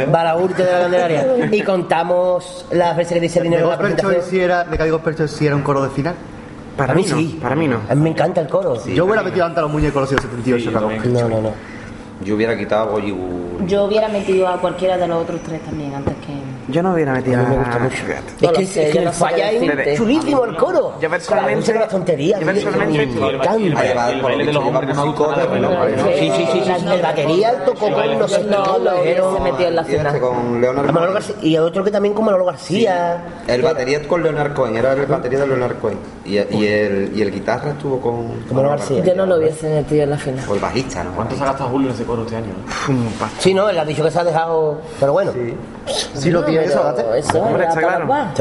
el. 0.00 0.10
Balaurte 0.10 0.64
de 0.64 0.72
la 0.72 0.80
Candelaria. 0.80 1.26
Y 1.52 1.62
contamos 1.62 2.66
las 2.72 2.96
veces 2.96 3.14
que 3.14 3.20
dice 3.20 3.38
De 3.38 3.44
dinero 3.44 3.64
en 3.66 3.70
la 3.70 3.78
presentación. 3.78 4.22
sí 4.28 4.40
era, 4.40 4.64
de 4.64 4.76
Cádiz 4.76 4.92
Gospel 4.92 5.16
Choice 5.16 5.36
sí 5.36 5.46
era 5.46 5.56
un 5.56 5.62
coro 5.62 5.82
de 5.84 5.90
final. 5.90 6.14
Para 6.76 6.94
mí 6.94 7.04
no. 7.08 7.16
sí. 7.16 7.38
Para 7.40 7.54
mí 7.54 7.68
no. 7.68 7.80
A 7.88 7.94
mí 7.94 8.00
me 8.02 8.10
encanta 8.10 8.40
el 8.40 8.48
coro. 8.48 8.84
Yo 8.86 9.04
hubiera 9.04 9.22
metido 9.22 9.44
antes 9.44 9.58
a 9.58 9.62
los 9.62 9.70
muñecos 9.70 10.10
los 10.10 10.20
78, 10.20 10.68
Sí, 10.68 10.74
también. 10.74 11.12
No, 11.12 11.28
no, 11.28 11.40
no. 11.40 11.50
Yo 12.24 12.34
hubiera 12.34 12.56
quitado 12.56 12.82
a 12.82 12.92
Bollywood. 12.92 13.66
Yo 13.66 13.84
hubiera 13.84 14.08
metido 14.08 14.48
a 14.48 14.56
cualquiera 14.58 14.96
de 14.96 15.06
los 15.06 15.22
otros 15.22 15.40
tres 15.42 15.60
también 15.62 15.94
antes 15.94 16.14
que. 16.26 16.32
Yo 16.68 16.82
no 16.82 16.92
hubiera 16.94 17.12
metido 17.12 17.40
A 17.40 17.42
mí 17.44 17.48
me 17.56 17.62
gusta 17.64 17.78
mucho. 17.78 17.96
Fíjate. 17.96 18.32
Es 18.46 18.52
que, 18.52 18.62
es 18.62 18.70
que 18.72 18.92
yo 18.94 18.98
el 19.00 19.04
no 19.04 19.10
es 19.10 19.18
decirte. 19.76 19.96
chulísimo 19.96 20.44
el 20.44 20.56
coro. 20.56 20.94
Yo 21.00 21.10
personalmente- 21.10 21.74
las 21.74 21.88
tonterías. 21.88 22.40
yo 22.40 22.46
personalmente- 22.46 23.06
me 23.06 23.26
Y 23.26 23.28
el, 23.28 23.34
encanta. 23.34 24.10
el 24.10 24.22
baile- 24.22 24.44
de 24.46 24.52
los 24.52 24.64
hombres 24.64 24.96
¿no? 24.96 25.12
Sí, 26.18 26.30
sí, 26.36 26.46
sí, 26.52 26.62
sí. 26.64 26.72
El 26.92 27.02
batería 27.02 27.64
tocó 27.64 27.90
con 27.92 28.18
no 28.18 28.28
sé 28.28 28.44
No, 28.44 28.78
lo 28.78 29.00
hubiese 29.00 29.40
metido 29.42 29.68
en 29.68 29.76
la 29.76 29.82
Y 29.82 29.84
final. 29.86 30.20
con 30.20 30.60
Leonard 30.60 30.88
A 30.88 30.92
Manolo. 30.92 31.12
García, 31.14 31.34
y 31.42 31.58
otro 31.58 31.84
que 31.84 31.90
también 31.90 32.14
con 32.14 32.24
Manolo 32.24 32.44
García. 32.44 33.24
El 33.46 33.62
batería 33.62 34.06
con 34.06 34.22
Leonard 34.22 34.54
Cohen, 34.54 34.76
era 34.76 34.92
el 34.92 35.06
batería 35.06 35.40
de 35.40 35.46
Leonard 35.46 35.78
Cohen. 35.78 35.98
Y, 36.24 36.36
el, 36.36 37.10
y 37.14 37.22
el 37.22 37.30
guitarra 37.32 37.72
estuvo 37.72 38.00
con. 38.00 38.28
con 38.42 38.56
Manolo 38.56 38.70
García. 38.76 39.02
Yo 39.04 39.14
no 39.14 39.26
lo 39.26 39.36
hubiese 39.38 39.68
metido 39.68 40.04
en 40.04 40.10
la 40.10 40.18
final. 40.18 40.44
O 40.48 40.54
el 40.54 40.60
bajista, 40.60 41.02
¿no? 41.04 41.12
¿Cuánto 41.12 41.34
se 41.36 41.42
ha 41.42 41.46
gastado 41.46 41.70
Julio 41.70 41.88
en 41.88 41.94
ese 41.94 42.04
coro 42.04 42.22
este 42.22 42.36
año? 42.36 42.52
Sí, 43.38 43.52
no, 43.54 43.68
él 43.68 43.78
ha 43.78 43.84
dicho 43.84 44.04
que 44.04 44.10
se 44.10 44.18
ha 44.20 44.24
dejado. 44.24 44.78
Pero 45.00 45.12
bueno. 45.12 45.32
Sí 46.14 46.30
lo 46.30 46.44
tiene, 46.58 46.66
eso, 46.66 46.82
date. 46.84 47.18
eso 47.18 47.42
Hombre. 47.42 47.66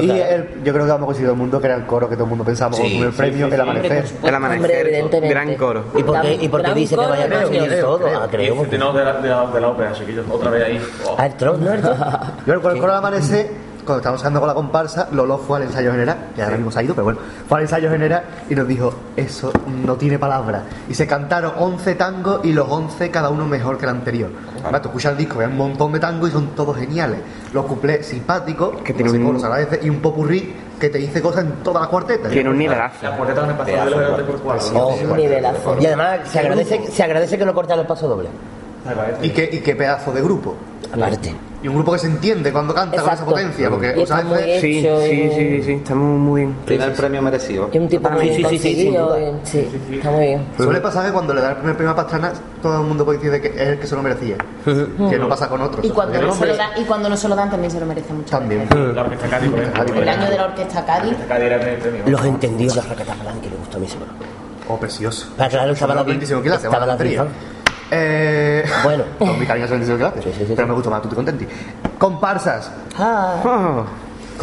Y 0.01 0.09
el, 0.11 0.64
yo 0.64 0.73
creo 0.73 0.85
que 0.85 0.91
vamos 0.91 1.03
a 1.03 1.06
conseguir 1.06 1.27
todo 1.27 1.33
el 1.33 1.40
mundo 1.40 1.59
que 1.59 1.67
era 1.67 1.75
el 1.75 1.85
coro 1.85 2.09
que 2.09 2.15
todo 2.15 2.23
el 2.25 2.30
mundo 2.30 2.43
pensamos 2.45 2.77
Sí, 2.77 2.83
con 2.83 2.91
el 2.91 2.98
primer 2.98 3.11
sí, 3.11 3.17
premio, 3.17 3.48
sí, 3.48 3.53
el 3.53 3.61
amanecer. 3.61 4.06
El 4.23 4.35
amanecer. 4.35 4.61
Hombre, 4.61 4.80
evidentemente. 4.81 5.30
Gran 5.30 5.56
coro. 5.56 5.83
¿Y 5.95 6.03
por 6.03 6.22
qué, 6.22 6.33
y 6.35 6.48
por 6.48 6.64
qué 6.64 6.73
dice 6.73 6.95
que 6.95 7.06
vaya 7.06 7.25
a 7.25 7.30
conseguir 7.30 7.67
creo, 7.67 7.85
todo? 7.85 7.99
creo. 7.99 8.19
Ah, 8.22 8.27
creo. 8.30 8.65
Y 8.72 8.77
no, 8.77 8.93
de, 8.93 9.03
la, 9.03 9.14
de, 9.14 9.30
la, 9.30 9.48
de 9.48 9.61
la 9.61 9.67
ópera, 9.69 9.93
chiquillos. 9.93 10.25
Otra 10.30 10.49
vez 10.51 10.64
ahí. 10.65 10.81
Oh. 11.06 11.15
Ah, 11.17 11.25
el 11.27 11.33
tron, 11.35 11.64
¿no? 11.64 11.72
Yo 12.45 12.61
con 12.61 12.72
el 12.73 12.80
coro 12.80 12.91
del 12.93 12.98
amanecer, 12.99 13.51
cuando 13.85 13.98
estábamos 13.98 14.22
hablando 14.22 14.40
con 14.40 14.48
la 14.48 14.53
comparsa, 14.53 15.08
Lolo 15.11 15.38
fue 15.38 15.58
al 15.58 15.64
ensayo 15.64 15.92
general, 15.92 16.18
que 16.35 16.42
ahora 16.42 16.56
mismo 16.58 16.72
se 16.72 16.80
ha 16.80 16.84
ido, 16.84 16.93
pero 16.93 17.06
bueno, 17.06 17.19
fue 17.48 17.58
al 17.58 17.64
ensayo 17.64 17.90
general 17.90 18.24
y 18.50 18.56
nos 18.56 18.68
dijo, 18.68 18.93
eso 19.16 19.51
no 19.85 19.95
tiene 19.95 20.18
palabras. 20.19 20.64
Y 20.90 20.93
se 20.93 21.08
cantaron 21.08 21.53
11 21.58 21.95
tangos 21.95 22.42
y 22.43 22.53
los 22.53 22.68
11 22.69 23.10
cada 23.11 23.30
uno 23.30 23.45
mejor 23.48 23.77
que 23.77 23.85
el 23.85 23.92
anterior. 23.92 24.30
Ahora, 24.64 24.82
tú 24.82 24.90
escuchas 24.90 25.11
el 25.14 25.18
disco, 25.18 25.40
ves 25.40 25.48
un 25.48 25.58
montón 25.58 25.92
de 25.93 26.00
tangos 26.00 26.30
y 26.30 26.32
son 26.34 26.48
todos 26.56 26.77
geniales. 26.77 27.19
Los 27.53 27.66
cuplés 27.66 28.06
simpáticos, 28.06 28.82
Que 28.84 28.93
tiene 28.93 29.11
un- 29.11 29.40
se 29.40 29.45
agradece, 29.45 29.80
y 29.84 29.90
un 29.90 30.00
popurrí 30.01 30.53
que 30.80 30.90
te 30.90 30.98
dice 30.98 31.22
cosas 31.22 31.45
en 31.45 31.51
toda 31.64 31.82
la 31.82 31.88
cuarteta. 31.88 32.30
Tiene 32.30 32.50
un 32.50 32.58
nivelazo. 32.58 32.95
La 33.03 33.16
puerta 33.18 33.45
me 33.45 33.53
pasó 33.53 33.72
de 33.72 33.90
los 33.92 34.18
de 34.18 34.24
por 34.24 34.40
cuatro. 34.42 34.88
Un 34.88 35.18
nivelazo. 35.18 35.77
Y 35.80 35.85
además 35.85 36.19
se 36.26 36.40
agradece, 36.40 36.88
se 36.92 37.03
agradece 37.03 37.38
que 37.38 37.45
no 37.45 37.53
cortan 37.53 37.80
el 37.80 37.85
paso 37.85 38.08
doble. 38.08 38.30
Y 39.22 39.30
qué, 39.30 39.48
y 39.51 39.60
qué 39.60 39.76
pedazo 39.76 40.11
de 40.11 40.22
grupo. 40.24 40.56
Aparte. 40.94 41.34
Y 41.64 41.68
un 41.68 41.76
grupo 41.76 41.92
que 41.94 42.00
se 42.00 42.08
entiende 42.08 42.52
cuando 42.52 42.74
canta 42.74 42.95
con 42.98 43.03
esa 43.03 43.11
Exacto. 43.14 43.32
potencia, 43.34 43.70
porque 43.70 43.94
Y 43.95 44.02
está 44.02 44.24
muy 44.24 44.40
Sí, 44.60 44.80
hecho 44.80 45.00
sí, 45.02 45.11
y- 45.11 45.30
sí, 45.30 45.32
sí, 45.36 45.64
sí. 45.64 45.72
Estamos 45.74 46.20
muy 46.20 46.42
bien. 46.42 46.56
Primer 46.66 46.94
premio 46.94 47.22
merecido. 47.22 47.70
Y 47.72 47.78
un 47.78 47.88
tipo 47.88 48.10
muy 48.10 48.22
mí, 48.24 48.30
sí, 48.30 48.36
sí, 48.36 48.42
sí, 48.42 48.50
conseguido, 48.50 49.18
Sí, 49.44 49.68
está 49.94 50.10
muy 50.10 50.26
bien. 50.26 50.45
Suele 50.58 50.82
pasar 50.82 51.06
que 51.06 51.11
cuando 51.11 51.36
le 51.36 51.42
da 51.42 51.52
el 51.52 51.58
primer 51.58 51.76
premio 51.76 51.92
a 51.92 51.95
Pastrana, 51.95 52.34
todo 52.64 52.82
el 52.82 52.88
mundo 52.88 53.06
puede 53.06 53.20
decir 53.20 53.32
de 53.32 53.42
que 53.42 53.48
es 53.50 53.68
el 53.70 53.80
que 53.80 53.86
se 53.86 53.95
lo 53.95 54.02
merecía. 54.02 54.38
que 54.66 55.20
no 55.20 55.30
pasa 55.30 55.48
con 55.48 55.61
otros. 55.61 55.86
Y 55.86 55.90
cuando, 55.92 56.20
no 56.20 56.34
se 56.34 56.48
lo 56.48 56.56
dan, 56.58 56.70
y 56.76 56.84
cuando 56.84 57.10
no 57.10 57.18
se 57.18 57.28
lo 57.30 57.36
dan 57.36 57.52
también 57.52 57.72
se 57.72 57.80
lo 57.80 57.86
merece 57.86 58.11
mucho. 58.11 58.30
También. 58.32 58.68
La 58.95 59.02
orquesta 59.03 59.28
Cádiz, 59.30 59.52
por 59.52 59.60
ejemplo. 59.60 60.02
El 60.02 60.10
año 60.10 60.30
de 60.32 60.38
la 60.38 60.45
orquesta 60.45 60.86
Cádiz. 60.86 61.20
La 61.20 61.26
Cádiz 61.28 61.45
era 61.45 61.56
el 61.58 61.61
primer 61.61 61.80
premio. 61.80 62.03
Los 62.08 62.26
entendidos 62.26 62.76
de 62.76 62.82
Raqueta 62.82 63.16
Galán, 63.16 63.40
que 63.40 63.50
le 63.52 63.56
gustó 63.58 63.78
a 63.78 63.80
mí. 63.82 63.88
Oh, 64.68 64.78
precioso. 64.78 65.28
Para 65.38 65.50
claro, 65.50 65.74
estaba 65.74 65.94
la 65.94 66.03
25 66.03 66.42
clases, 66.42 66.66
estaba 66.66 66.86
la. 66.88 66.98
Eh, 67.92 68.64
Bueno. 68.84 69.03
con 69.20 69.40
mi 69.40 69.45
cariño 69.45 69.68
son 69.68 69.80
25 69.80 69.98
clases. 70.00 70.24
Sí, 70.24 70.32
sí, 70.32 70.45
sí, 70.48 70.53
pero 70.56 70.66
sí. 70.68 70.70
me 70.70 70.74
gustó 70.76 70.90
más, 70.90 71.02
tú 71.02 71.10
te 71.10 71.16
contenti. 71.16 71.48
Comparsas. 71.98 72.72
Ah, 72.98 73.36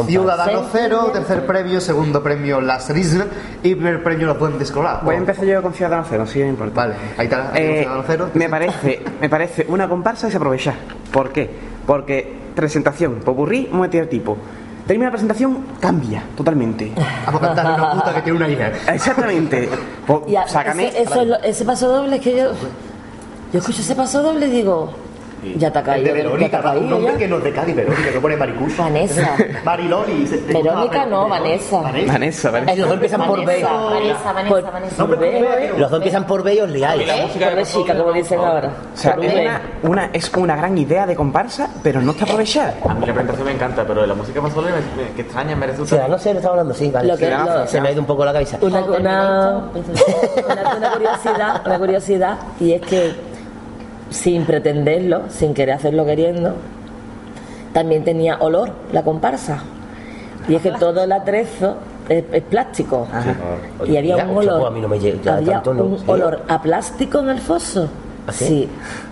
Oh. 0.00 0.04
Ciudadano 0.04 0.62
Cero, 0.70 1.10
tercer 1.12 1.44
premio, 1.44 1.80
segundo 1.80 2.22
premio 2.22 2.60
Las 2.60 2.88
Risnes 2.88 3.26
y 3.64 3.74
primer 3.74 4.00
premio 4.04 4.28
Los 4.28 4.38
Duendes 4.38 4.70
Colados. 4.70 5.02
Voy 5.02 5.16
a 5.16 5.18
empezar 5.18 5.44
yo 5.44 5.60
con 5.60 5.72
Ciudadano 5.74 6.04
Cero, 6.08 6.24
sí, 6.24 6.38
no 6.38 6.46
importa. 6.46 6.72
Vale, 6.82 6.94
ahí 7.16 7.24
está, 7.24 7.50
ahí 7.52 7.62
Eh, 7.64 7.78
Ciudadano 7.80 8.04
Cero. 8.06 8.30
me 8.34 8.48
parece, 8.48 9.02
me 9.20 9.28
parece 9.28 9.66
una 9.68 9.88
comparsa 9.88 10.28
desaprovechar. 10.28 10.74
¿Por 11.12 11.30
qué? 11.32 11.50
Porque 11.84 12.32
presentación, 12.54 13.14
popurrí, 13.24 13.68
un 13.72 13.80
tipo. 14.08 14.36
Termina 14.86 15.06
la 15.06 15.12
presentación, 15.12 15.64
cambia 15.80 16.22
totalmente. 16.36 16.92
Vamos 17.26 17.42
a 17.42 17.46
cantarle 17.46 17.74
una 17.74 17.90
puta 17.90 18.14
que 18.14 18.22
tiene 18.22 18.36
una 18.38 18.48
hija. 18.48 18.70
Exactamente. 18.94 19.68
Pues, 20.06 20.20
Y 20.28 20.36
a- 20.36 20.46
sácame. 20.48 20.88
ese, 20.88 21.02
eso 21.02 21.64
paso 21.66 21.88
doble 21.88 22.16
es 22.16 22.22
que 22.22 22.36
yo. 22.36 22.52
Yo 23.52 23.60
escucho 23.60 23.80
ese 23.80 23.94
paso 23.94 24.22
doble 24.22 24.46
y 24.46 24.50
digo. 24.50 24.90
Ya 25.56 25.70
te 25.70 25.78
ha 25.78 25.82
El 25.82 25.86
caído. 25.86 26.02
de 26.02 26.08
ya 26.08 26.16
te 26.16 26.22
Verónica, 26.32 26.60
ha 26.64 26.72
un 26.72 26.90
nombre 26.90 27.12
ya. 27.12 27.18
que 27.18 27.28
no 27.28 27.38
es 27.38 27.44
de 27.44 27.52
Cádiz, 27.52 27.76
Verónica, 27.76 28.10
que 28.10 28.18
pone 28.20 28.36
Maricusa. 28.36 28.82
Vanessa. 28.82 29.36
Mariloli. 29.64 30.26
se- 30.26 30.38
te 30.38 30.52
Verónica 30.52 31.06
no, 31.06 31.28
Vanessa. 31.28 31.80
Vanessa, 31.80 32.50
¿vale? 32.50 32.72
Eh, 32.72 32.76
Los 32.76 32.86
dos 32.88 32.94
empiezan 32.94 33.22
por 33.24 33.38
B. 33.38 33.44
Vanessa, 33.44 33.72
Vanessa, 33.72 34.32
Vanessa, 34.32 34.48
Por- 34.48 34.72
Vanessa. 34.72 34.94
No, 34.98 35.06
pero 35.08 35.20
Ve, 35.20 35.66
¿cómo 35.68 35.78
Los 35.80 35.90
dos 35.92 35.96
empiezan 35.98 36.26
por 36.26 36.42
B 36.42 36.54
y 36.54 36.60
os 36.60 36.70
liáis. 36.70 37.02
Por 37.08 37.54
de 37.54 37.64
chica, 37.64 37.96
como 37.96 38.12
dicen 38.12 38.40
ahora. 38.40 38.68
O 38.92 38.96
sea, 38.96 39.14
B. 39.14 39.28
una, 39.40 39.60
una- 39.84 40.10
es 40.12 40.28
una 40.36 40.56
gran 40.56 40.76
idea 40.76 41.06
de 41.06 41.14
comparsa, 41.14 41.68
pero 41.84 42.00
no 42.02 42.10
está 42.10 42.24
aprovechada. 42.24 42.74
A 42.88 42.94
mí 42.94 43.06
la 43.06 43.12
presentación 43.12 43.46
me 43.46 43.52
encanta, 43.52 43.84
pero 43.86 44.04
la 44.04 44.14
música 44.14 44.40
más 44.40 44.52
sola 44.52 44.70
que 45.14 45.22
extraña 45.22 45.54
me 45.54 45.68
resulta. 45.68 46.04
Estamos 46.16 46.44
hablando, 46.44 46.74
sí, 46.74 46.90
vale. 46.90 47.08
Lo 47.12 47.16
que- 47.16 47.26
Sí, 47.26 47.32
lo- 47.46 47.66
se 47.68 47.80
me 47.80 47.88
ha 47.88 47.92
ido 47.92 48.00
un 48.00 48.06
poco 48.08 48.24
la 48.24 48.32
cabeza. 48.32 48.58
Una- 48.60 48.80
una 48.82 49.62
curiosidad, 50.94 51.62
una 51.64 51.78
curiosidad, 51.78 52.38
y 52.58 52.72
es 52.72 52.82
que 52.82 53.27
sin 54.10 54.44
pretenderlo, 54.44 55.22
sin 55.28 55.54
querer 55.54 55.74
hacerlo 55.76 56.04
queriendo, 56.06 56.54
también 57.72 58.04
tenía 58.04 58.36
olor 58.40 58.70
la 58.92 59.02
comparsa. 59.02 59.62
Y 60.48 60.54
es 60.54 60.62
que 60.62 60.70
todo 60.72 61.02
el 61.04 61.12
atrezo 61.12 61.76
es, 62.08 62.24
es 62.32 62.42
plástico. 62.44 63.06
Y 63.86 63.96
había 63.96 64.16
Ya, 64.16 64.24
un 64.26 64.38
olor, 64.38 64.60
pues 64.60 64.66
a 64.70 64.74
mí 64.74 64.80
no 64.80 64.88
me 64.88 64.98
llega 64.98 65.34
había 65.36 65.52
tanto, 65.54 65.74
¿no? 65.74 65.84
un 65.84 65.98
Sí. 65.98 66.04
olor 66.06 66.42
a 66.48 66.62
plástico 66.62 67.18
en 67.20 67.28
el 67.30 67.38
foso. 67.40 67.88
¿Ah, 68.26 68.32
sí? 68.32 68.68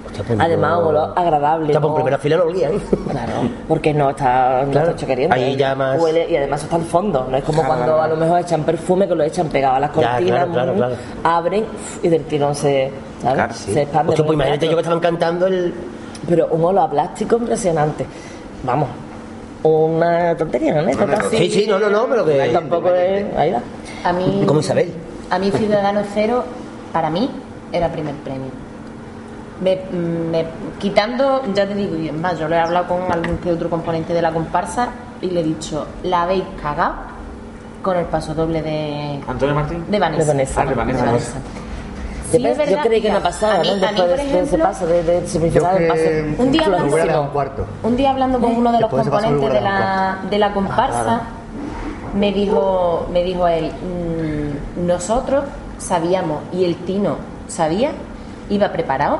Hostia, 0.07 0.25
pues 0.26 0.41
Además, 0.41 0.70
no- 0.73 0.78
un 0.81 0.86
olor 0.86 1.12
agradable. 1.15 1.73
Ya, 1.75 1.81
por 1.81 1.91
¿no? 1.91 1.97
primera 1.97 2.16
fila 2.18 2.36
no 2.39 2.44
olía, 2.44 2.70
¿eh? 2.70 2.78
Claro, 3.10 3.33
porque 3.68 3.92
no 3.92 4.10
está, 4.10 4.65
Claro, 4.70 4.89
está 4.89 4.91
hecho 4.92 5.07
queriendo. 5.07 5.34
ahí 5.36 5.57
ya 5.57 5.75
más- 5.75 6.00
Huele, 6.00 6.26
y 6.31 6.36
además 6.36 6.62
está 6.62 6.76
al 6.76 6.83
fondo. 6.83 7.26
No 7.31 7.36
es 7.36 7.44
como 7.44 7.62
cuando 7.65 8.00
a 8.00 8.08
lo 8.08 8.16
mejor 8.16 8.41
echan 8.41 8.62
perfume 8.62 9.07
que 9.07 9.15
lo 9.15 9.25
echan 9.25 9.49
pegado 9.49 9.75
a 9.76 9.81
las 9.81 9.91
Ya, 9.94 9.94
cortinas, 10.12 10.26
claro, 10.47 10.52
claro, 10.52 10.75
claro. 10.75 10.94
abren 11.23 11.65
y 12.02 12.08
del 12.08 12.25
tirón 12.25 12.55
se, 12.55 12.91
¿sabes? 13.27 13.37
Claro, 13.37 13.55
se 13.55 13.83
expande. 13.83 14.11
Hostia, 14.11 14.17
por 14.25 14.27
pues 14.27 14.35
imagínate 14.37 14.67
yo 14.67 14.73
que 14.75 14.81
estaban 14.81 15.01
cantando 15.01 15.47
el. 15.47 15.75
Pero 16.29 16.47
un 16.49 16.65
olor 16.65 16.85
a 16.85 16.91
plástico 16.91 17.37
impresionante. 17.37 18.07
Vamos, 18.65 18.89
una 19.63 20.37
tontería, 20.37 20.81
¿no? 20.81 20.89
Así. 20.89 21.37
Sí, 21.37 21.51
sí, 21.51 21.67
no, 21.69 21.79
no, 21.79 21.89
no, 21.91 22.07
pero 22.07 22.25
que. 22.25 22.49
Tampoco 22.53 22.91
es. 22.95 23.25
Ahí 23.37 23.53
va. 23.53 23.61
A 24.05 24.13
mí, 24.13 24.45
Como 24.47 24.61
Isabel. 24.61 24.93
A 25.31 25.39
mí 25.39 25.51
Ciudadano 25.51 26.01
Cero, 26.15 26.45
para 26.93 27.11
mí, 27.11 27.31
era 27.73 27.91
primer 27.91 28.15
premio. 28.17 28.51
me- 29.61 29.81
me- 29.91 30.45
quitando, 30.79 31.43
ya 31.55 31.67
te 31.67 31.75
digo, 31.75 31.97
y 31.97 32.09
es 32.09 32.13
más, 32.15 32.39
yo 32.39 32.47
lo 32.47 32.55
he 32.55 32.59
hablado 32.61 32.87
con 32.89 33.11
algún 33.11 33.39
que 33.39 33.51
otro 33.51 33.71
componente 33.71 34.13
de 34.13 34.21
la 34.21 34.31
comparsa 34.31 34.89
y 35.23 35.31
le 35.31 35.41
he 35.41 35.45
dicho, 35.45 35.87
la 36.03 36.23
habéis 36.25 36.45
cagado 36.63 36.95
con 37.83 37.97
el 37.97 38.05
paso 38.05 38.35
doble 38.35 38.61
de, 38.61 39.19
Antonio 39.27 39.55
Martín. 39.55 39.85
de 39.91 39.99
Vanessa. 39.99 40.23
De 40.25 40.29
Vanessa. 40.29 40.61
Ah, 40.61 40.67
de 40.67 40.75
Vanessa. 40.75 41.39
Sí, 42.31 42.43
Yo 42.43 42.49
es 42.49 42.59
yo 42.59 42.65
verdad, 42.65 42.83
creí 42.85 43.01
que 43.03 43.11
no 43.13 43.23
pasaba, 43.23 43.59
¿no? 43.59 43.75
Después 43.77 43.93
por 43.93 44.07
de, 44.07 44.07
de 44.09 44.15
ese 44.15 44.27
ejemplo, 44.27 44.65
paso, 44.65 44.87
de, 44.87 45.03
de 45.05 45.19
el 45.19 46.35
Un 46.39 46.53
día 46.53 46.65
hablando- 46.67 47.23
un 47.23 47.29
cuarto. 47.29 47.67
Un 47.83 47.97
día 47.97 48.11
hablando 48.11 48.41
con 48.41 48.57
uno 48.57 48.73
de 48.73 48.81
los 48.81 48.91
componentes 48.91 49.53
de 49.53 49.61
la, 49.61 50.19
de 50.31 50.39
la 50.39 50.53
comparsa, 50.53 51.21
me 52.15 52.33
dijo, 52.33 53.07
me 53.13 53.23
dijo 53.23 53.47
él, 53.49 53.71
"Mm, 53.71 54.87
nosotros 54.87 55.45
sabíamos 55.79 56.39
y 56.53 56.65
el 56.65 56.77
Tino 56.85 57.17
sabía, 57.49 57.91
iba 58.51 58.69
preparado 58.73 59.19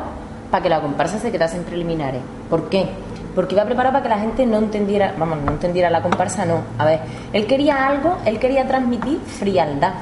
para 0.51 0.62
que 0.62 0.68
la 0.68 0.81
comparsa 0.81 1.18
se 1.18 1.31
quedase 1.31 1.57
en 1.59 1.65
preliminares. 1.65 2.23
¿Por 2.49 2.68
qué? 2.68 2.89
Porque 3.35 3.55
iba 3.55 3.65
preparado 3.65 3.93
para 3.93 4.02
que 4.02 4.09
la 4.09 4.18
gente 4.18 4.47
no 4.47 4.57
entendiera, 4.59 5.12
vamos, 5.18 5.39
no 5.44 5.52
entendiera 5.52 5.91
la 5.91 6.01
comparsa, 6.02 6.47
no. 6.47 6.60
A 6.78 6.85
ver, 6.86 7.01
él 7.33 7.47
quería 7.47 7.86
algo, 7.86 8.17
él 8.25 8.39
quería 8.39 8.67
transmitir 8.67 9.20
frialdad. 9.20 9.93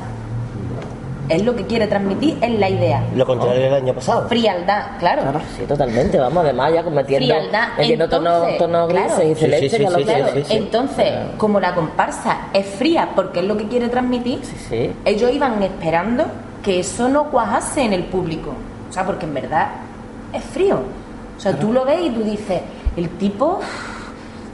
Él 1.28 1.44
lo 1.44 1.56
que 1.56 1.64
quiere 1.64 1.86
transmitir 1.86 2.36
es 2.40 2.50
la 2.58 2.68
idea. 2.68 3.02
Lo 3.14 3.24
contrario 3.24 3.62
del 3.62 3.74
año 3.74 3.94
pasado. 3.94 4.28
Frialdad, 4.28 4.98
claro. 4.98 5.22
Claro, 5.22 5.40
sí, 5.56 5.64
totalmente, 5.64 6.18
vamos, 6.18 6.44
además 6.44 6.72
ya 6.72 6.82
metiendo, 6.82 7.34
Frialdad. 7.34 7.68
metiendo 7.78 8.08
tonos 8.08 8.88
grises 8.88 9.12
claro. 9.14 9.30
y 9.30 9.34
celestes, 9.34 9.70
Sí, 9.70 9.76
sí, 9.76 9.82
ya 9.82 9.90
lo 9.90 9.98
sí, 9.98 10.04
quiero. 10.04 10.24
Claro, 10.24 10.36
sí, 10.36 10.44
sí. 10.46 10.56
entonces, 10.56 11.12
como 11.38 11.60
la 11.60 11.74
comparsa 11.74 12.48
es 12.52 12.66
fría 12.66 13.10
porque 13.14 13.40
es 13.40 13.46
lo 13.46 13.56
que 13.56 13.68
quiere 13.68 13.88
transmitir, 13.88 14.40
sí. 14.68 14.92
ellos 15.04 15.32
iban 15.32 15.62
esperando 15.62 16.24
que 16.62 16.80
eso 16.80 17.08
no 17.08 17.30
cuajase 17.30 17.82
en 17.82 17.92
el 17.92 18.04
público. 18.04 18.52
O 18.88 18.92
sea, 18.92 19.04
porque 19.04 19.26
en 19.26 19.34
verdad 19.34 19.68
es 20.32 20.44
frío. 20.44 20.80
O 21.36 21.40
sea, 21.40 21.58
tú 21.58 21.72
lo 21.72 21.84
ves 21.84 22.00
y 22.02 22.10
tú 22.10 22.22
dices, 22.22 22.60
el 22.96 23.08
tipo, 23.10 23.60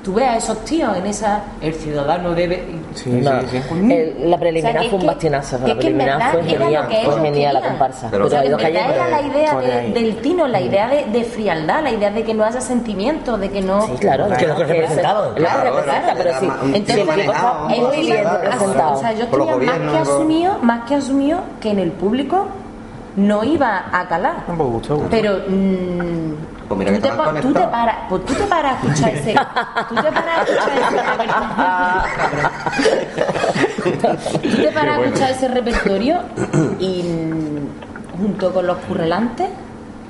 tú 0.02 0.14
ves 0.14 0.24
a 0.28 0.36
esos 0.38 0.64
tíos 0.64 0.96
en 0.96 1.06
esa, 1.06 1.42
el 1.60 1.74
ciudadano 1.74 2.34
debe... 2.34 2.64
Sí, 2.94 3.10
No, 3.10 3.40
sí, 3.42 3.46
sí. 3.50 3.92
el- 3.92 4.30
la 4.30 4.38
preliminar 4.38 4.76
O 4.78 4.80
sea, 4.80 4.88
fue 4.90 4.90
un 4.90 4.94
es 4.94 5.00
que- 5.00 5.06
bastinazo, 5.06 5.58
la 5.58 5.68
es 5.68 5.74
preliminar 5.74 6.32
fue 6.32 6.42
genial, 6.44 6.88
fue 7.04 7.20
genial 7.20 7.54
la 7.54 7.60
comparsa. 7.60 8.08
Pero- 8.10 8.26
O 8.26 8.30
sea, 8.30 8.40
ha 8.40 8.44
en 8.44 8.56
verdad 8.56 8.70
era 8.94 9.08
la 9.10 9.22
idea 9.22 9.56
de- 9.60 9.90
del 9.92 10.16
tino, 10.22 10.46
la 10.48 10.60
idea 10.60 10.88
de, 10.88 11.04
de 11.06 11.24
frialdad, 11.24 11.82
la 11.82 11.90
idea 11.92 12.10
de 12.10 12.22
que 12.24 12.32
no 12.34 12.44
haya 12.44 12.60
sentimientos, 12.60 13.38
de 13.38 13.50
que 13.50 13.60
no... 13.60 13.82
Sí, 13.82 13.92
claro, 14.00 14.26
Que 14.28 14.46
representaban, 14.46 15.28
es- 15.28 15.34
que 15.34 15.40
claro, 15.42 15.62
representa, 15.76 16.14
pero 16.16 16.40
sí. 16.40 16.48
Entonces, 16.74 17.06
manejado, 17.06 17.64
muy 17.68 17.74
bien 17.78 17.84
sociedad, 17.92 18.40
representado. 18.42 18.92
O 18.96 19.00
sea, 19.00 19.12
yo 19.12 19.26
tenía 19.26 19.56
más 19.56 19.92
que 19.92 19.98
asumido, 19.98 20.58
más 20.62 20.88
que 20.88 20.94
asumido 20.94 21.40
que 21.60 21.70
en 21.70 21.78
el 21.78 21.92
público 21.92 22.46
no 23.16 23.44
iba 23.44 23.84
a 23.92 24.08
calar. 24.08 24.44
Pero 25.10 25.40
mm, 25.46 26.34
Pues 26.70 26.78
mira 26.78 26.92
que 26.92 26.98
tú, 27.00 27.08
te, 27.08 27.12
pa- 27.14 27.40
tú 27.40 27.52
te 27.52 27.66
paras, 27.66 27.96
pues 28.08 28.24
tú 28.26 28.32
te 28.34 28.44
paras 28.44 28.72
a 28.72 28.76
escuchar 28.86 29.10
ese, 29.14 29.34
tú 29.88 29.94
te 29.96 30.02
paras 30.12 30.38
a 30.38 30.42
escuchar 30.42 30.70
ese 30.78 31.02
repertorio, 31.02 31.34
tú 34.42 34.48
te 34.62 34.70
paras 34.72 34.98
a 34.98 35.00
escuchar 35.04 35.30
ese 35.32 35.48
repertorio 35.48 36.18
y 36.78 37.04
junto 38.16 38.52
con 38.52 38.66
los 38.68 38.76
currelantes 38.78 39.48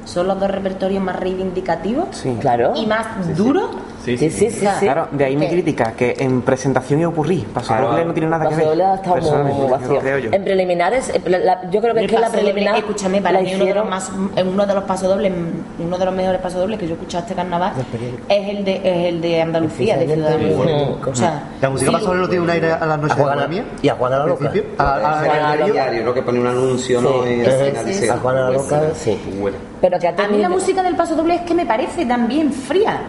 son 0.05 0.29
los 0.29 0.39
dos 0.39 0.51
repertorios 0.51 1.03
más 1.03 1.17
reivindicativos 1.17 2.09
Sí. 2.13 2.37
Claro. 2.41 2.73
y 2.75 2.85
más 2.87 3.07
duros. 3.37 3.71
Sí, 3.71 3.79
Sí, 4.05 4.17
sí, 4.17 4.31
sí, 4.31 4.51
sí. 4.51 4.67
Claro, 4.81 5.09
de 5.13 5.25
ahí 5.25 5.37
mi 5.37 5.47
crítica, 5.49 5.93
que 5.93 6.17
en 6.19 6.41
presentación 6.43 7.01
y 7.01 7.05
ocurrí, 7.05 7.47
paso 7.53 7.69
Claro. 7.69 7.89
doble 7.89 8.05
no 8.07 8.13
tiene 8.15 8.29
nada 8.31 8.45
que 8.45 8.55
Paso 8.55 8.59
ver. 8.59 8.69
doble 8.69 8.85
ha 8.85 8.95
estado 8.95 9.45
muy 9.45 9.71
vacío. 9.71 9.99
creo 10.01 10.19
yo. 10.19 10.31
En 10.33 10.43
preliminares, 10.45 11.09
eh, 11.11 11.21
la- 11.27 11.39
la- 11.39 11.71
yo 11.71 11.81
creo 11.81 11.95
que 11.95 12.01
es 12.05 12.07
que 12.07 12.15
la 12.15 12.21
paso 12.23 12.33
doble, 12.39 12.53
preliminar. 12.53 12.77
escúchame, 12.79 13.21
para 13.21 13.39
la 13.39 13.45
mí 13.45 13.55
uno 13.55 13.65
de 13.67 13.75
los 13.75 13.89
más, 13.89 14.11
uno 14.45 14.67
de 14.67 14.75
los 14.75 14.85
pasodobles, 14.85 15.33
uno 15.79 15.99
de 15.99 16.05
los 16.05 16.15
mejores 16.15 16.41
pasodobles 16.41 16.79
que 16.79 16.87
yo 16.87 16.93
he 16.93 16.95
escuchado 16.95 17.23
este 17.25 17.35
carnaval 17.35 17.73
es 18.29 18.49
el 18.49 18.65
de 18.65 18.77
es 18.77 19.07
el 19.15 19.21
de 19.21 19.43
Andalucía, 19.43 19.97
de 19.99 20.07
Ciudadanos. 20.15 20.55
Ujú. 20.55 21.11
O 21.11 21.15
sea, 21.15 21.43
La 21.61 21.69
música 21.71 21.91
sí, 21.91 21.97
pasó 21.99 22.15
no 22.15 22.29
tiene 22.29 22.45
un 22.45 22.51
aire 22.51 22.73
a 22.73 22.87
las 22.87 22.99
noches 22.99 23.17
A 23.19 23.21
de 23.29 23.35
Bohemia. 23.37 23.65
y 23.83 23.89
a 23.89 23.95
Juana 23.95 24.17
la 24.17 24.23
Al 24.25 24.29
Loca. 24.31 24.53
a- 24.79 24.83
a- 24.83 25.25
Juana 25.25 25.51
al 25.53 25.59
la 25.61 25.67
diario. 25.67 26.05
¿no? 26.05 26.15
Que 26.15 26.23
pone 26.23 26.41
un 26.41 26.47
anuncio, 26.47 27.01
¿no? 27.03 27.11
A 27.21 28.17
Juana 28.19 28.41
la 28.43 28.51
Loca, 28.51 28.81
sí. 28.95 29.19
Pero 29.81 29.99
que 29.99 30.09
A 30.09 30.29
mí 30.29 30.39
la 30.39 30.49
música 30.49 30.83
del 30.83 30.97
paso 30.97 31.15
doble 31.17 31.35
es 31.37 31.41
que 31.43 31.55
me 31.55 31.67
parece 31.67 32.07
también 32.07 32.53
fría. 32.53 33.01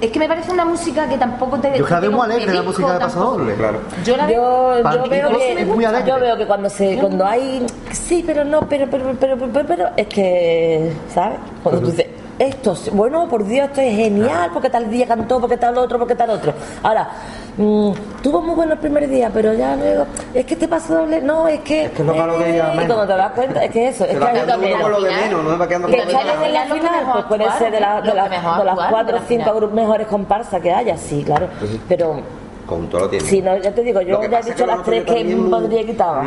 Es 0.00 0.10
que 0.10 0.18
me 0.18 0.28
parece 0.28 0.52
una 0.52 0.64
música 0.64 1.08
que 1.08 1.18
tampoco 1.18 1.58
te. 1.58 1.76
Yo 1.76 1.84
vez 1.84 2.00
te 2.00 2.08
muy 2.08 2.24
alegre 2.24 2.54
la 2.54 2.62
música 2.62 2.92
de 2.92 3.00
paso 3.00 3.14
tampoco. 3.16 3.38
doble. 3.38 3.54
Claro. 3.54 3.80
Yo 4.04 4.16
la 4.16 4.30
Yo, 4.30 4.82
yo 4.82 5.08
veo 5.08 5.28
que 5.30 5.60
es 5.60 5.66
muy 5.66 5.84
alegre. 5.84 6.08
yo 6.08 6.20
veo 6.20 6.36
que 6.36 6.46
cuando 6.46 6.70
se 6.70 6.98
cuando 6.98 7.26
hay 7.26 7.66
sí 7.90 8.22
pero 8.24 8.44
no 8.44 8.60
pero 8.68 8.86
pero 8.88 9.16
pero 9.18 9.36
pero, 9.36 9.66
pero, 9.66 9.88
es 9.96 10.06
que 10.06 10.92
sabes 11.12 11.38
cuando 11.62 11.80
tú 11.80 11.86
dices 11.88 12.06
esto 12.46 12.72
es- 12.72 12.90
bueno 12.92 13.28
por 13.28 13.44
Dios 13.44 13.68
esto 13.68 13.80
es 13.80 13.94
genial 13.96 14.50
porque 14.52 14.68
tal 14.70 14.90
día 14.90 15.06
cantó 15.06 15.40
porque 15.40 15.56
tal 15.56 15.76
otro 15.78 15.98
porque 15.98 16.14
tal 16.14 16.30
otro. 16.30 16.52
Ahora 16.82 17.08
mm, 17.56 17.90
tuvo 18.22 18.40
muy 18.42 18.54
bueno 18.54 18.72
el 18.74 18.78
primer 18.78 19.08
día 19.08 19.30
pero 19.32 19.52
ya 19.54 19.76
luego 19.76 20.06
es 20.34 20.44
que 20.46 20.56
te 20.56 20.66
pasó 20.68 20.94
doble 20.94 21.20
no 21.20 21.46
es 21.48 21.60
que 21.60 21.84
Es 21.84 21.90
que 21.92 22.04
lo 22.04 22.14
malo 22.14 22.38
que 22.38 22.48
eh, 22.48 22.52
diga 22.52 22.72
y 22.72 22.76
menos. 22.76 22.94
cuando 22.96 23.12
te 23.14 23.18
das 23.18 23.32
cuenta 23.32 23.64
es 23.64 23.70
que 23.70 23.88
eso 23.88 24.04
es 24.04 24.10
que 24.12 24.18
va 24.18 24.28
hay 24.30 24.40
también 24.46 24.80
con 24.80 24.90
lo 24.92 25.00
de 25.00 25.10
menos, 25.10 25.44
no 25.44 25.50
se 25.50 25.56
va 25.56 25.68
quedando 25.68 25.88
que 25.88 25.96
con 25.96 26.04
lo 26.04 26.10
de 26.10 26.12
salen 26.18 26.40
menos. 26.40 26.46
en 26.46 26.52
la 26.54 26.64
Lo 26.66 26.74
que 26.74 26.80
final 26.80 26.96
mejor 27.06 27.12
pues 27.12 27.24
puede 27.26 27.58
ser 27.58 27.72
de, 27.72 27.80
la- 27.80 28.00
de, 28.00 28.08
lo 28.08 28.14
la- 28.14 28.24
que 28.24 28.28
mejor 28.30 28.58
de 28.58 28.64
las 28.64 28.78
cuatro 28.90 29.16
o 29.16 29.20
cinco 29.28 29.60
mejores 29.72 30.06
comparsas 30.06 30.60
que 30.60 30.72
haya 30.72 30.96
sí 30.96 31.22
claro 31.24 31.48
pero 31.88 32.20
Conjunto 32.66 32.98
lo 33.00 33.08
tiene. 33.08 33.24
Sí, 33.26 33.42
no, 33.42 33.56
ya 33.58 33.72
te 33.74 33.82
digo, 33.82 34.00
yo 34.02 34.20
ya 34.30 34.38
he 34.38 34.42
dicho 34.44 34.64
las 34.66 34.82
tres 34.82 35.04
que 35.04 35.10
yo 35.12 35.16
también- 35.18 35.50
podría 35.50 35.84
quitar. 35.84 36.24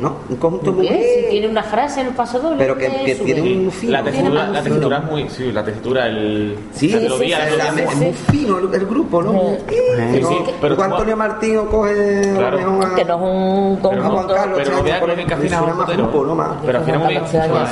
¿No? 0.00 0.16
Un 0.28 0.36
conjunto 0.36 0.72
muy 0.72 0.88
Si 0.88 1.26
tiene 1.30 1.48
una 1.48 1.62
frase 1.62 2.00
en 2.00 2.08
el 2.08 2.12
paso 2.14 2.38
doble. 2.40 2.56
Pero 2.58 2.76
que, 2.76 2.88
que 3.04 3.14
tiene 3.14 3.40
un 3.66 3.70
fino. 3.70 3.92
La 3.92 4.02
textura, 4.02 4.48
la 4.48 4.62
textura 4.62 4.98
es 4.98 5.04
muy. 5.04 5.28
Sí, 5.30 5.52
la 5.52 5.64
textura, 5.64 6.06
el. 6.08 6.56
Sí, 6.72 6.88
sí, 6.90 6.98
sí, 7.18 7.32
es 7.32 7.96
muy 7.96 8.12
fino 8.12 8.58
el, 8.58 8.74
el 8.74 8.86
grupo, 8.86 9.22
¿no? 9.22 9.32
Eh, 9.34 10.10
Sí, 10.14 10.20
no, 10.20 10.28
sí, 10.28 10.36
pero 10.60 10.82
Antonio 10.82 11.16
Martín 11.16 11.56
o 11.58 11.66
coge 11.66 12.22
Claro. 12.36 12.58
lo 12.60 12.70
mejor 12.72 12.92
a- 12.92 12.94
Que 12.94 13.04
no 13.04 13.14
es 13.14 13.22
un 13.22 13.76
conjunto. 13.76 14.34
Carlos, 14.34 14.58
Pero 14.58 14.70
no 14.70 14.76
por 15.00 15.14
que 15.14 15.34
un 15.72 15.78
más 15.78 15.96
grupo, 15.96 16.24
no 16.24 16.34
más. 16.34 16.48
Pero 16.66 16.78
al 16.78 16.84
final 16.84 17.00
muy 17.00 17.08
bien. 17.08 17.22
El 17.24 17.48
no 17.48 17.54
de 17.54 17.60
ha 17.60 17.66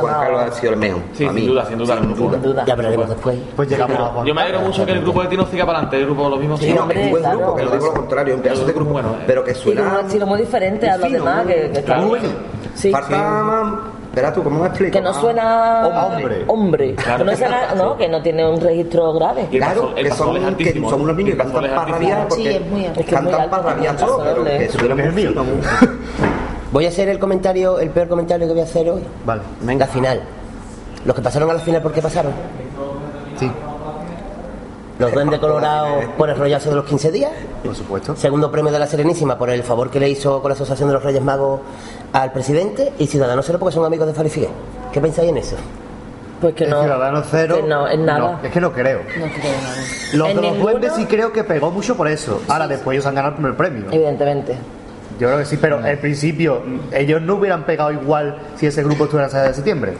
Juan. 0.00 0.14
Carlos 0.14 0.40
ha 0.42 0.52
sido 0.52 0.72
el 0.72 0.78
mejor. 0.78 1.00
Sí, 1.12 1.28
sin 1.28 1.46
duda, 1.46 1.66
sin 1.66 1.78
duda. 1.78 2.64
Ya 2.66 2.74
veremos 2.74 3.08
después. 3.08 3.38
Pues 3.56 3.68
llegamos 3.68 3.96
a 3.98 4.04
Juan 4.06 4.26
Yo 4.26 4.34
me 4.34 4.40
alegro 4.42 4.60
mucho 4.60 4.84
que 4.84 4.92
el 4.92 5.00
grupo 5.02 5.22
de 5.22 5.28
Tino 5.28 5.46
siga 5.46 5.64
para 5.66 5.78
adelante, 5.78 5.98
el 5.98 6.04
grupo 6.06 6.28
lo 6.28 6.36
mismo. 6.36 6.56
Sí, 6.56 6.74
no, 7.20 7.30
un 7.30 7.36
buen 7.36 7.38
grupo, 7.38 7.56
que 7.56 7.64
no 7.64 7.70
digo 7.72 7.86
lo 7.86 7.92
contrario, 7.94 8.34
un 8.36 8.40
pedazo 8.42 8.64
de 8.66 8.72
grupo. 8.72 8.90
Bueno, 8.92 9.08
eh. 9.10 9.24
Pero 9.26 9.44
que 9.44 9.52
Tiene 9.54 9.80
un 9.82 9.86
suena. 9.88 10.00
estilo 10.06 10.26
muy 10.26 10.40
diferente 10.40 10.88
a 10.88 10.96
los 10.96 11.06
fino, 11.06 11.18
demás. 11.18 11.46
Que, 11.46 11.70
que 11.72 11.82
Claro. 11.82 12.00
Muy 12.02 12.10
bueno. 12.10 12.28
Sí. 12.74 12.90
Falta 12.90 13.42
más. 13.42 13.74
Espera 14.12 14.30
tú, 14.34 14.42
¿cómo 14.42 14.60
me 14.60 14.66
explico? 14.68 14.92
que 14.92 15.00
no 15.00 15.10
Más- 15.10 15.20
suena 15.22 15.86
Hombre. 16.06 16.44
hombre. 16.46 16.94
Claro. 16.96 17.24
Que 17.24 17.30
no, 17.30 17.36
suena, 17.36 17.74
no, 17.74 17.96
que 17.96 18.08
no 18.10 18.22
tiene 18.22 18.46
un 18.46 18.60
registro 18.60 19.12
grave. 19.14 19.46
Y 19.50 19.56
Claro, 19.56 19.94
que 19.94 20.10
son, 20.10 20.56
que 20.56 20.80
son 20.86 21.00
unos 21.00 21.16
niños 21.16 21.32
que 21.32 21.38
cantan 21.38 21.64
es 21.64 21.70
para 21.70 21.86
rabiar 21.92 22.28
porque 22.28 22.42
Sí, 22.42 22.48
es 22.48 22.66
muy 22.70 22.84
alto. 22.86 23.00
Es 23.00 23.06
que 23.06 23.14
es 23.14 23.22
muy 23.22 23.30
cantan 23.32 23.50
para 23.50 23.62
rabiar 23.62 23.96
todo, 23.96 24.22
pero 24.22 24.44
que 24.44 24.68
suena 24.68 24.94
muy 24.94 25.08
mío. 25.12 25.30
Voy 26.72 26.84
a 26.84 26.88
hacer 26.88 27.08
el 27.08 27.18
comentario, 27.18 27.78
el 27.78 27.88
peor 27.90 28.08
comentario 28.08 28.46
que 28.46 28.52
voy 28.52 28.60
a 28.60 28.64
hacer 28.64 28.90
hoy. 28.90 29.02
Vale, 29.24 29.42
La 29.78 29.86
final. 29.86 30.22
Los 31.06 31.16
que 31.16 31.22
pasaron 31.22 31.50
a 31.50 31.54
la 31.54 31.60
final, 31.60 31.82
¿por 31.82 31.92
qué 31.92 32.00
pasaron? 32.02 32.32
sí, 33.38 33.50
Los 35.02 35.12
duendes 35.12 35.40
colorados 35.40 36.04
por 36.16 36.30
el 36.30 36.36
rollazo 36.36 36.70
de 36.70 36.76
los 36.76 36.84
15 36.84 37.10
días. 37.10 37.32
por 37.64 37.74
supuesto. 37.74 38.14
Segundo 38.16 38.50
premio 38.52 38.70
de 38.72 38.78
la 38.78 38.86
Serenísima 38.86 39.36
por 39.36 39.50
el 39.50 39.62
favor 39.64 39.90
que 39.90 39.98
le 39.98 40.08
hizo 40.08 40.40
con 40.40 40.48
la 40.50 40.54
Asociación 40.54 40.88
de 40.88 40.94
los 40.94 41.02
Reyes 41.02 41.20
Magos 41.22 41.60
al 42.12 42.30
presidente. 42.32 42.92
Y 42.98 43.08
Ciudadanos 43.08 43.44
Cero 43.44 43.58
porque 43.58 43.74
son 43.74 43.84
amigos 43.84 44.06
de 44.06 44.14
Fari 44.14 44.28
Figué. 44.28 44.48
¿Qué 44.92 45.00
pensáis 45.00 45.28
en 45.30 45.38
eso? 45.38 45.56
Pues 46.40 46.54
que 46.54 46.64
El 46.64 46.70
no. 46.70 46.82
Ciudadano 46.82 47.22
Cero. 47.28 47.56
que 47.56 47.62
no, 47.64 47.88
es 47.88 47.98
nada. 47.98 48.18
no, 48.18 48.40
es 48.46 48.52
que 48.52 48.60
no 48.60 48.72
creo. 48.72 49.00
No 49.00 49.26
creo 49.26 49.52
nada. 49.62 49.76
Los 50.12 50.28
de 50.28 50.34
los 50.34 50.42
ninguno- 50.44 50.62
duendes 50.62 50.92
sí 50.94 51.06
creo 51.06 51.32
que 51.32 51.42
pegó 51.44 51.70
mucho 51.72 51.96
por 51.96 52.06
eso. 52.06 52.40
Ahora 52.48 52.68
después 52.68 52.94
ellos 52.94 53.06
han 53.06 53.14
ganado 53.16 53.30
el 53.30 53.34
primer 53.36 53.56
premio. 53.56 53.86
Evidentemente. 53.90 54.56
Yo 55.18 55.28
creo 55.28 55.38
que 55.38 55.44
sí, 55.44 55.56
pero 55.60 55.78
al 55.78 55.98
principio 55.98 56.62
ellos 56.92 57.20
no 57.22 57.34
hubieran 57.36 57.64
pegado 57.64 57.92
igual 57.92 58.38
si 58.56 58.66
ese 58.66 58.82
grupo 58.82 59.04
estuviera 59.04 59.28
en 59.30 59.48
de 59.48 59.54
septiembre. 59.54 59.92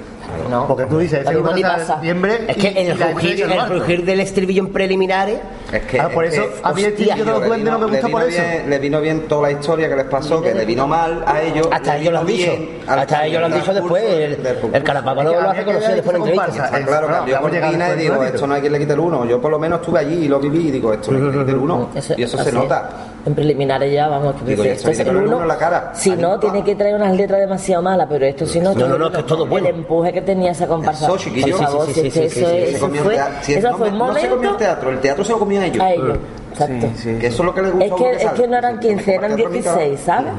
No. 0.50 0.66
Porque 0.66 0.84
tú 0.86 0.98
dices, 0.98 1.20
ese 1.26 1.32
en 1.32 1.42
pasa. 1.62 1.86
septiembre. 1.86 2.44
Es 2.48 2.56
que 2.56 2.70
y- 2.72 2.78
el 2.78 2.86
y 2.98 3.02
rugir, 3.02 3.42
el 3.42 3.68
rugir 3.68 4.04
del 4.04 4.20
estribillo 4.20 4.62
en 4.64 4.72
preliminares. 4.72 5.38
Es 5.72 5.82
que, 5.82 6.00
Ah, 6.00 6.08
por 6.12 6.24
es 6.24 6.34
eso 6.34 6.42
que- 6.44 6.60
a 6.62 6.72
mí 6.72 6.82
el 6.82 6.88
estribillo 6.88 7.24
de 7.24 7.30
los 7.30 7.40
le 7.40 7.46
duendes 7.46 7.72
no 7.72 7.78
me 7.78 7.84
vino- 7.86 7.88
gusta 7.96 8.06
le 8.06 8.12
por 8.12 8.26
vino 8.26 8.34
eso. 8.42 8.50
bien- 8.50 8.70
le 8.70 8.78
vino 8.78 9.00
bien 9.00 9.20
toda 9.28 9.42
la 9.42 9.50
historia 9.52 9.88
que 9.88 9.96
les 9.96 10.04
pasó, 10.04 10.42
que 10.42 10.54
le 10.54 10.64
vino 10.64 10.86
mal 10.86 11.22
a 11.26 11.40
ellos. 11.42 11.68
Hasta 11.72 11.96
ellos 11.98 12.12
lo 12.12 12.18
han 12.20 12.26
dicho. 12.26 12.50
bien 12.50 12.80
Hasta 12.86 13.26
ellos 13.26 13.40
lo 13.40 13.46
han 13.46 13.54
dicho 13.54 13.74
después. 13.74 14.04
El. 14.04 14.82
Carapapa 14.82 15.22
lo, 15.24 15.40
hace 15.50 15.64
conocer 15.64 15.94
después 15.94 16.16
en 16.16 16.22
entrevista. 16.22 16.70
claro, 16.84 17.24
llegar 17.26 17.40
cortina 17.42 17.90
y 17.94 17.98
digo, 17.98 18.22
esto 18.22 18.46
no 18.46 18.54
hay 18.54 18.60
quien 18.60 18.72
le 18.72 18.78
quite 18.80 18.92
el 18.92 19.00
uno. 19.00 19.24
Yo 19.24 19.40
por 19.40 19.50
lo 19.50 19.58
menos 19.58 19.80
estuve 19.80 20.00
allí 20.00 20.24
y 20.24 20.28
lo 20.28 20.38
viví 20.40 20.68
y 20.68 20.70
digo, 20.72 20.92
esto 20.92 21.10
no 21.12 21.16
hay 21.18 21.22
quien 21.24 21.38
le 21.38 21.44
quite 21.44 21.52
el 21.56 21.58
uno. 21.62 21.88
Y 22.16 22.22
eso 22.22 22.38
se 22.38 22.52
nota. 22.52 22.88
En 23.24 23.34
preliminares 23.36 23.92
ya, 23.92 24.08
vamos, 24.08 24.34
que 24.34 24.44
Digo, 24.46 24.64
esto 24.64 24.90
es 24.90 24.98
el 24.98 25.16
uno. 25.16 25.26
uno 25.36 25.42
en 25.42 25.48
la 25.48 25.56
cara. 25.56 25.90
Si 25.94 26.10
no, 26.10 26.40
tiene 26.40 26.64
que 26.64 26.74
traer 26.74 26.96
unas 26.96 27.14
letras 27.14 27.38
demasiado 27.38 27.80
malas, 27.80 28.08
pero 28.10 28.26
esto 28.26 28.44
si 28.46 28.58
no. 28.58 28.74
No, 28.74 28.88
no, 28.88 28.98
no, 28.98 29.06
esto 29.06 29.18
es 29.20 29.26
todo 29.26 29.46
bueno. 29.46 29.68
El 29.68 29.76
empuje 29.76 30.12
que 30.12 30.22
tenía 30.22 30.50
esa 30.50 30.66
comparsa. 30.66 31.06
Eso, 31.06 31.16
chiquillo. 31.18 31.56
Por 31.56 31.66
favor, 31.66 31.86
Sí, 31.86 31.92
si 31.94 32.00
sí, 32.00 32.06
es 32.08 32.14
que 32.14 32.28
sí, 32.30 32.40
sí, 32.44 32.44
eso 32.74 32.88
fue, 32.88 33.14
eso 33.56 33.70
no, 33.70 33.76
fue 33.78 33.90
me- 33.90 33.92
un 33.92 33.98
no 34.08 34.14
se 34.14 34.20
comió 34.20 34.22
el 34.22 34.28
momento 34.38 34.56
teatro, 34.56 34.90
el 34.90 34.98
teatro 35.00 35.24
se 35.24 35.30
lo 35.32 35.38
comía 35.38 35.60
a 35.60 35.66
ellos. 35.66 35.82
a 35.84 35.92
ellos. 35.92 36.18
Exacto. 36.50 36.86
Sí, 36.96 37.02
sí. 37.14 37.18
Que 37.20 37.26
eso 37.28 37.42
es 37.42 37.46
lo 37.46 37.54
que 37.54 37.62
les 37.62 37.70
gusta 37.72 37.84
Es 37.86 37.92
a 37.92 37.96
que, 37.96 38.10
es 38.24 38.32
que 38.32 38.48
no 38.48 38.56
eran 38.56 38.80
15, 38.80 39.14
eran 39.14 39.30
Compartir 39.30 39.62
16, 39.62 40.00
¿sabes? 40.00 40.32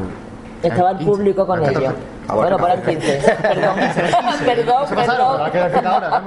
Estaba 0.62 0.92
el 0.92 0.98
público 0.98 1.48
con 1.48 1.60
Eran 1.64 1.72
ellos. 1.72 1.94
14. 2.28 2.36
Bueno, 2.42 2.58
por 2.58 2.70
el 2.70 2.82
15. 2.82 3.20
Perdón, 4.46 4.86
perdón. 4.96 5.18
Ahora 5.20 5.52
perdón. 5.52 5.86
ahora. 5.88 6.24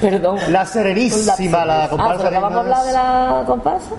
Perdón. 0.00 0.38
La 0.48 0.64
Serenísima, 0.66 1.64
la 1.64 1.84
Ah, 1.84 1.88
comparsa 1.88 2.16
¿pero 2.18 2.30
que 2.30 2.38
vamos 2.38 2.56
a 2.56 2.60
hablar 2.60 2.84
de 2.84 2.92
la 2.92 3.42
comparsa? 3.46 3.90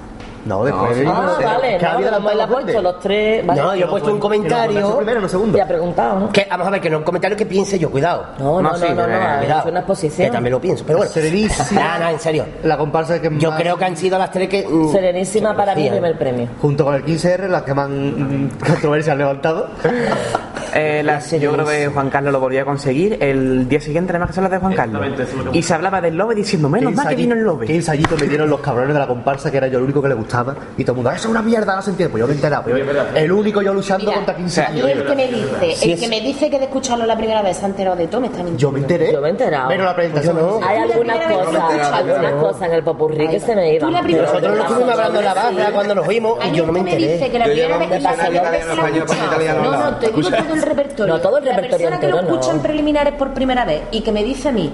No, 0.45 0.64
después 0.64 0.98
No, 0.98 1.03
de 1.03 1.08
Ah, 1.08 1.35
sí. 1.38 1.43
vale, 1.43 1.77
que 1.77 1.85
ha 1.85 1.90
no, 1.90 1.95
habido 1.95 2.11
la 2.11 2.48
fuerte. 2.48 2.48
puesto 2.64 2.82
los 2.82 3.00
tres. 3.00 3.45
Vale. 3.45 3.61
No, 3.61 3.76
yo 3.76 3.85
he 3.85 3.90
puesto 3.90 4.11
un 4.14 4.19
comentario. 4.19 4.98
primero, 4.98 5.22
no 5.22 5.30
segundo. 5.30 5.58
Ya 5.58 5.64
ha 5.64 5.68
preguntado, 5.68 6.19
¿no? 6.19 6.32
Que, 6.32 6.48
vamos 6.50 6.68
a 6.68 6.69
ver, 6.69 6.82
que 6.82 6.90
no 6.90 6.95
es 6.98 7.00
un 7.00 7.06
comentario 7.06 7.38
que 7.38 7.45
piense 7.45 7.77
yo, 7.77 7.90
cuidado. 7.92 8.26
No, 8.40 8.61
no, 8.61 8.69
no, 8.72 8.77
sí, 8.77 8.85
no, 8.90 8.95
no, 8.95 9.14
eh, 9.14 9.19
cuidado. 9.40 9.59
hecho 9.61 9.69
una 9.69 9.80
exposición. 9.80 10.27
Que 10.27 10.32
también 10.32 10.51
lo 10.53 10.61
pienso, 10.61 10.84
pero 10.85 11.00
bueno. 11.00 11.11
Serenísima. 11.11 11.82
No, 12.00 12.06
no, 12.06 12.09
en 12.09 12.19
serio. 12.19 12.45
La 12.64 12.77
comparsa 12.77 13.22
que 13.22 13.30
Yo 13.38 13.51
más- 13.51 13.59
creo 13.59 13.77
que 13.77 13.85
han 13.85 13.98
sido 13.98 14.18
las 14.18 14.32
tres 14.32 14.50
que. 14.50 14.68
mm, 14.68 14.92
Serenísima 14.92 15.56
para 15.56 15.76
mí, 15.76 15.90
primer 15.90 16.18
premio. 16.18 16.48
Junto 16.61 16.85
con 16.85 16.95
el 16.95 17.03
15R, 17.06 17.48
las 17.48 17.64
que 17.64 17.74
más 17.74 17.90
mm, 17.90 18.48
controversia 18.66 19.14
han 19.14 19.19
levantado. 19.19 19.68
Eh, 20.73 21.01
las- 21.03 21.31
yo 21.31 21.51
creo 21.53 21.65
que 21.65 21.88
Juan 21.88 22.09
Carlos 22.09 22.31
lo 22.33 22.39
volvió 22.39 22.61
a 22.61 22.65
conseguir. 22.65 23.17
El 23.22 23.67
día 23.67 23.80
siguiente, 23.81 24.11
además, 24.11 24.30
que 24.30 24.35
son 24.35 24.43
las 24.43 24.51
de 24.51 24.57
Juan 24.59 24.73
Carlos. 24.73 25.01
Lo 25.45 25.53
Y 25.53 25.61
se 25.61 25.73
hablaba 25.73 26.01
del 26.01 26.15
lobe 26.15 26.35
diciendo, 26.35 26.69
menos 26.69 26.91
Qué 26.91 26.95
mal 26.98 27.07
que 27.09 27.15
vino 27.15 27.33
el 27.33 27.39
Qué 27.39 27.45
lobe. 27.45 27.75
ensayito 27.75 28.15
me 28.17 28.27
dieron 28.27 28.49
los 28.49 28.59
cabrones 28.61 28.93
de 28.93 28.99
la 28.99 29.07
comparsa, 29.07 29.49
que 29.51 29.57
era 29.57 29.67
yo 29.67 29.77
el 29.80 29.85
único 29.85 30.01
que 30.01 30.09
le 30.09 30.15
gustaba. 30.15 30.56
Y 30.77 30.83
todo 30.83 30.93
el 30.93 30.95
mundo, 30.98 31.09
"Ah, 31.09 31.15
eso 31.15 31.27
es 31.27 31.31
una 31.31 31.41
mierda, 31.41 31.75
no 31.75 31.81
se 31.81 31.91
entiende. 31.91 32.11
Pues 32.11 32.22
yo 32.22 32.27
me 32.27 32.33
he 32.33 32.35
enterado. 32.35 32.64
pues 32.64 32.83
el 33.15 33.31
único 33.31 33.61
yo 33.61 33.73
luchando 33.73 34.06
Mira, 34.06 34.15
contra 34.17 34.35
15 34.35 34.61
a 34.64 34.69
mí 34.69 34.81
años. 34.81 34.91
el 34.91 35.06
que 35.06 35.15
me 35.15 35.27
dice, 35.27 35.75
Sí, 35.75 35.91
el 35.93 35.99
que 35.99 36.07
me 36.07 36.22
dice 36.22 36.49
que 36.49 36.57
de 36.59 36.65
escucharlo 36.65 37.06
la 37.06 37.17
primera 37.17 37.41
vez 37.41 37.57
se 37.57 37.65
ha 37.65 37.69
enterado 37.69 37.95
de 37.95 38.07
todo, 38.07 38.22
me 38.22 38.27
está 38.27 38.38
mintiendo. 38.43 38.59
Yo 38.59 38.72
me 38.72 38.80
enteré. 38.80 39.11
Yo 39.11 39.22
me 39.22 39.27
he 39.27 39.31
enterado. 39.31 39.67
Pero 39.69 39.83
la 39.85 39.95
presentación 39.95 40.33
Pues 40.35 40.45
yo 40.45 40.51
no. 40.53 40.59
no. 40.59 40.67
Hay 40.67 40.77
la 40.77 40.83
algunas 40.93 41.17
cosas, 41.33 41.93
algunas 41.93 42.31
cosas 42.33 42.61
en 42.69 42.73
el 42.73 42.83
popurrí 42.83 43.27
que 43.27 43.39
se 43.39 43.56
me 43.56 43.73
iban. 43.75 43.93
La 43.93 44.01
Nosotros 44.01 44.57
no 44.57 44.64
estuvimos 44.64 44.89
hablando 44.93 45.19
en 45.19 45.25
la 45.25 45.33
barra 45.33 45.72
cuando 45.73 45.95
nos 45.95 46.07
Hay 46.07 46.17
y 46.53 46.56
yo 46.56 46.65
no 46.65 46.72
me 46.73 46.80
que 46.80 46.83
me 46.85 46.95
dice 46.98 47.14
enteré. 47.14 47.31
que 47.31 47.39
la 47.39 47.45
Yo 47.48 47.51
primera 47.53 47.77
vez 47.77 47.89
la 48.03 48.11
que 48.11 48.17
lo 48.27 49.03
italiano, 49.25 49.64
No, 49.64 49.72
no. 49.91 50.58
No, 50.59 50.65
te 50.65 50.73
digo 50.73 50.75
todo 50.75 50.77
el 50.77 50.77
repertorio. 50.77 51.13
No, 51.15 51.21
todo 51.21 51.38
el 51.38 51.45
La 51.45 51.51
repertorio 51.55 51.89
persona 51.89 51.99
que 51.99 52.07
lo 52.07 52.21
no. 52.21 52.27
escucha 52.35 52.51
en 52.55 52.59
preliminares 52.61 53.13
por 53.13 53.33
primera 53.33 53.65
vez 53.65 53.81
y 53.91 54.01
que 54.01 54.11
me 54.11 54.23
dice 54.23 54.49
a 54.49 54.51
mí 54.51 54.71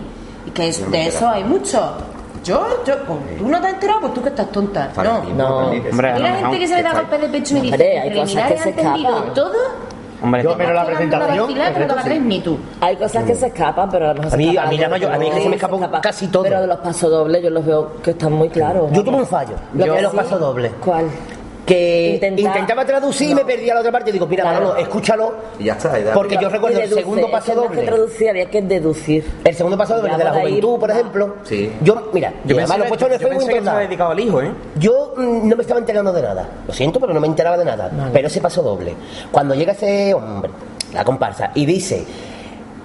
y 0.47 0.51
que 0.51 0.67
es- 0.69 0.91
de 0.91 1.07
eso 1.07 1.27
hay 1.27 1.43
mucho. 1.43 1.81
Yo, 2.43 2.64
yo, 2.85 2.93
pues, 3.07 3.38
tú 3.39 3.47
no 3.47 3.59
te 3.59 3.67
has 3.67 3.73
enterado, 3.73 4.01
pues 4.01 4.14
tú 4.14 4.22
que 4.22 4.30
estás 4.30 4.51
tonta. 4.51 4.91
No. 4.97 5.23
No. 5.35 5.57
Hombre, 5.69 6.14
no, 6.14 6.19
la 6.19 6.35
gente 6.35 6.59
que 6.59 6.67
se 6.67 6.75
le 6.75 6.83
da 6.83 6.93
golpes 6.93 7.22
de 7.22 7.27
pecho 7.30 7.57
y 7.57 7.61
me 7.61 7.72
dice 7.72 7.99
hay 7.99 8.09
cosas 8.14 8.33
preliminares 8.33 8.57
que 8.57 8.64
se 8.64 8.69
escapan. 8.69 9.33
todo. 9.33 9.51
Hombre, 10.23 10.43
Yo- 10.43 10.55
pero 10.57 10.73
la 10.73 10.85
presentación, 10.85 11.38
vacilar, 11.47 11.73
que 11.73 11.85
no 11.85 12.03
sí. 12.03 12.19
ni 12.19 12.39
tú. 12.39 12.57
Hay 12.81 12.95
cosas 12.95 13.23
que 13.25 13.35
se 13.35 13.47
escapan, 13.47 13.89
pero 13.89 14.05
a 14.11 14.14
lo 14.14 14.22
mejor 14.22 14.33
A 14.33 14.38
mí- 14.38 14.43
se 14.45 14.49
escapan 14.51 14.67
a 14.67 14.72
mí 14.72 14.77
la 14.77 14.89
mayor- 14.89 15.11
a 15.11 15.17
mí 15.17 15.27
es 15.27 15.33
que 15.35 15.41
se 15.41 15.49
me 15.49 15.55
escapó 15.55 15.75
escapa. 15.75 16.01
casi 16.01 16.27
todo. 16.27 16.43
Pero 16.43 16.61
de 16.61 16.67
los 16.67 16.77
pasodobles 16.80 17.43
yo 17.43 17.49
los 17.49 17.65
veo 17.65 17.91
que 18.01 18.11
están 18.11 18.31
muy 18.31 18.49
claros. 18.49 18.91
Yo 18.91 19.03
tuve 19.03 19.17
un 19.17 19.25
fallo, 19.27 19.55
lo 19.73 19.85
Yo 19.85 19.95
es 19.95 20.01
los 20.03 20.11
sí. 20.11 20.17
pasos 20.17 20.39
dobles. 20.39 20.72
¿Cuál? 20.83 21.05
Que 21.66 22.14
Intenta- 22.22 22.42
intentaba 22.42 22.85
traducir 22.85 23.32
y 23.32 23.34
me 23.35 23.44
perdía 23.44 23.74
la 23.74 23.80
otra 23.80 23.92
parte. 23.92 24.11
Digo, 24.11 24.27
mira, 24.27 24.44
Claro. 24.44 24.60
Manolo, 24.60 24.80
escúchalo. 24.80 25.34
Y 25.58 25.64
ya 25.66 25.74
está. 25.74 26.00
y 26.00 26.03
da- 26.03 26.14
Porque 26.14 26.38
yo 26.40 26.48
recuerdo 26.50 26.80
Y 26.80 26.84
el 26.84 26.94
segundo 26.94 27.32
paso 27.32 27.52
es 27.52 27.53
que 27.53 27.56
más 27.61 27.69
que 27.69 27.76
doble. 27.77 27.88
traducir, 27.92 28.30
había 28.30 28.50
que 28.52 28.61
deducir. 28.61 29.32
El 29.44 29.56
segundo 29.56 29.77
paso 29.77 29.98
doble 29.98 30.16
de 30.16 30.24
la 30.24 30.34
juventud, 30.34 30.80
por 30.80 30.92
ejemplo. 30.92 31.35
Sí. 31.44 31.72
Yo, 31.82 32.10
mira, 32.14 32.34
y 32.45 32.50
yo 32.50 32.58
además 32.58 32.77
lo 32.77 32.85
he 32.85 32.88
puesto 32.88 33.08
en 33.08 33.14
el 33.14 33.19
yo 33.19 33.27
Facebook 33.30 33.64
lados. 33.64 33.80
dedicado 33.82 34.11
al 34.11 34.19
hijo, 34.19 34.42
¿eh? 34.44 34.52
Yo 34.77 35.14
mm, 35.18 35.50
no 35.50 35.56
me 35.56 35.61
estaba 35.64 35.80
enterando 35.80 36.14
de 36.14 36.22
nada. 36.22 36.50
Lo 36.68 36.74
siento, 36.74 37.00
pero 37.00 37.14
no 37.14 37.19
me 37.19 37.27
enteraba 37.27 37.58
de 37.58 37.66
nada. 37.66 37.92
Pero 38.14 38.27
ese 38.27 38.42
paso 38.42 38.61
doble. 38.61 38.94
Cuando 39.32 39.56
llega 39.56 39.72
ese 39.74 40.14
hombre, 40.14 40.52
la 40.94 41.03
comparsa, 41.03 41.50
y 41.56 41.66
dice, 41.66 42.06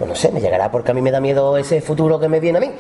pues 0.01 0.09
no 0.09 0.17
sé, 0.17 0.33
me 0.33 0.41
llegará 0.41 0.71
porque 0.71 0.93
a 0.93 0.95
mí 0.95 1.03
me 1.03 1.11
da 1.11 1.21
miedo 1.21 1.59
ese 1.59 1.83
futuro 1.83 2.19
que 2.19 2.27
me 2.27 2.41
viene 2.41 2.57
a 2.57 2.61
mí. 2.63 2.71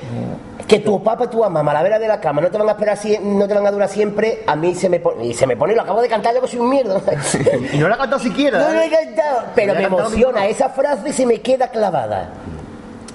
Que 0.66 0.78
tu 0.78 1.02
papá 1.02 1.24
y 1.24 1.28
tu 1.28 1.40
mamá, 1.40 1.62
malavera 1.62 1.99
de 1.99 2.08
la 2.08 2.18
cama, 2.18 2.40
no 2.40 2.50
te 2.50 2.57
van 2.57 2.66
a 2.66 2.73
esperar 2.73 2.99
no 3.23 3.47
te 3.47 3.52
van 3.52 3.66
a 3.66 3.70
durar 3.70 3.90
siempre, 3.90 4.42
a 4.47 4.57
mí 4.57 4.74
se 4.74 4.89
me 4.89 5.00
pone, 5.00 5.26
y 5.26 5.34
se 5.34 5.47
me 5.47 5.55
pone, 5.55 5.74
lo 5.74 5.82
acabo 5.82 6.00
de 6.00 6.08
cantar 6.08 6.34
yo 6.34 6.40
que 6.40 6.49
soy 6.49 6.60
un 6.60 6.70
mierda. 6.70 6.99
Y 7.74 7.76
no 7.76 7.90
la 7.90 7.97
ha 7.97 7.99
cantado 7.99 8.23
siquiera. 8.23 8.58
No 8.58 8.73
lo 8.73 8.81
he 8.81 8.86
¿eh? 8.86 8.90
cantado, 8.90 9.42
pero 9.55 9.74
me 9.74 9.82
cantado 9.82 10.08
emociona 10.08 10.47
esa 10.47 10.70
frase 10.70 11.10
y 11.10 11.12
se 11.12 11.26
me 11.26 11.42
queda 11.42 11.68
clavada. 11.68 12.31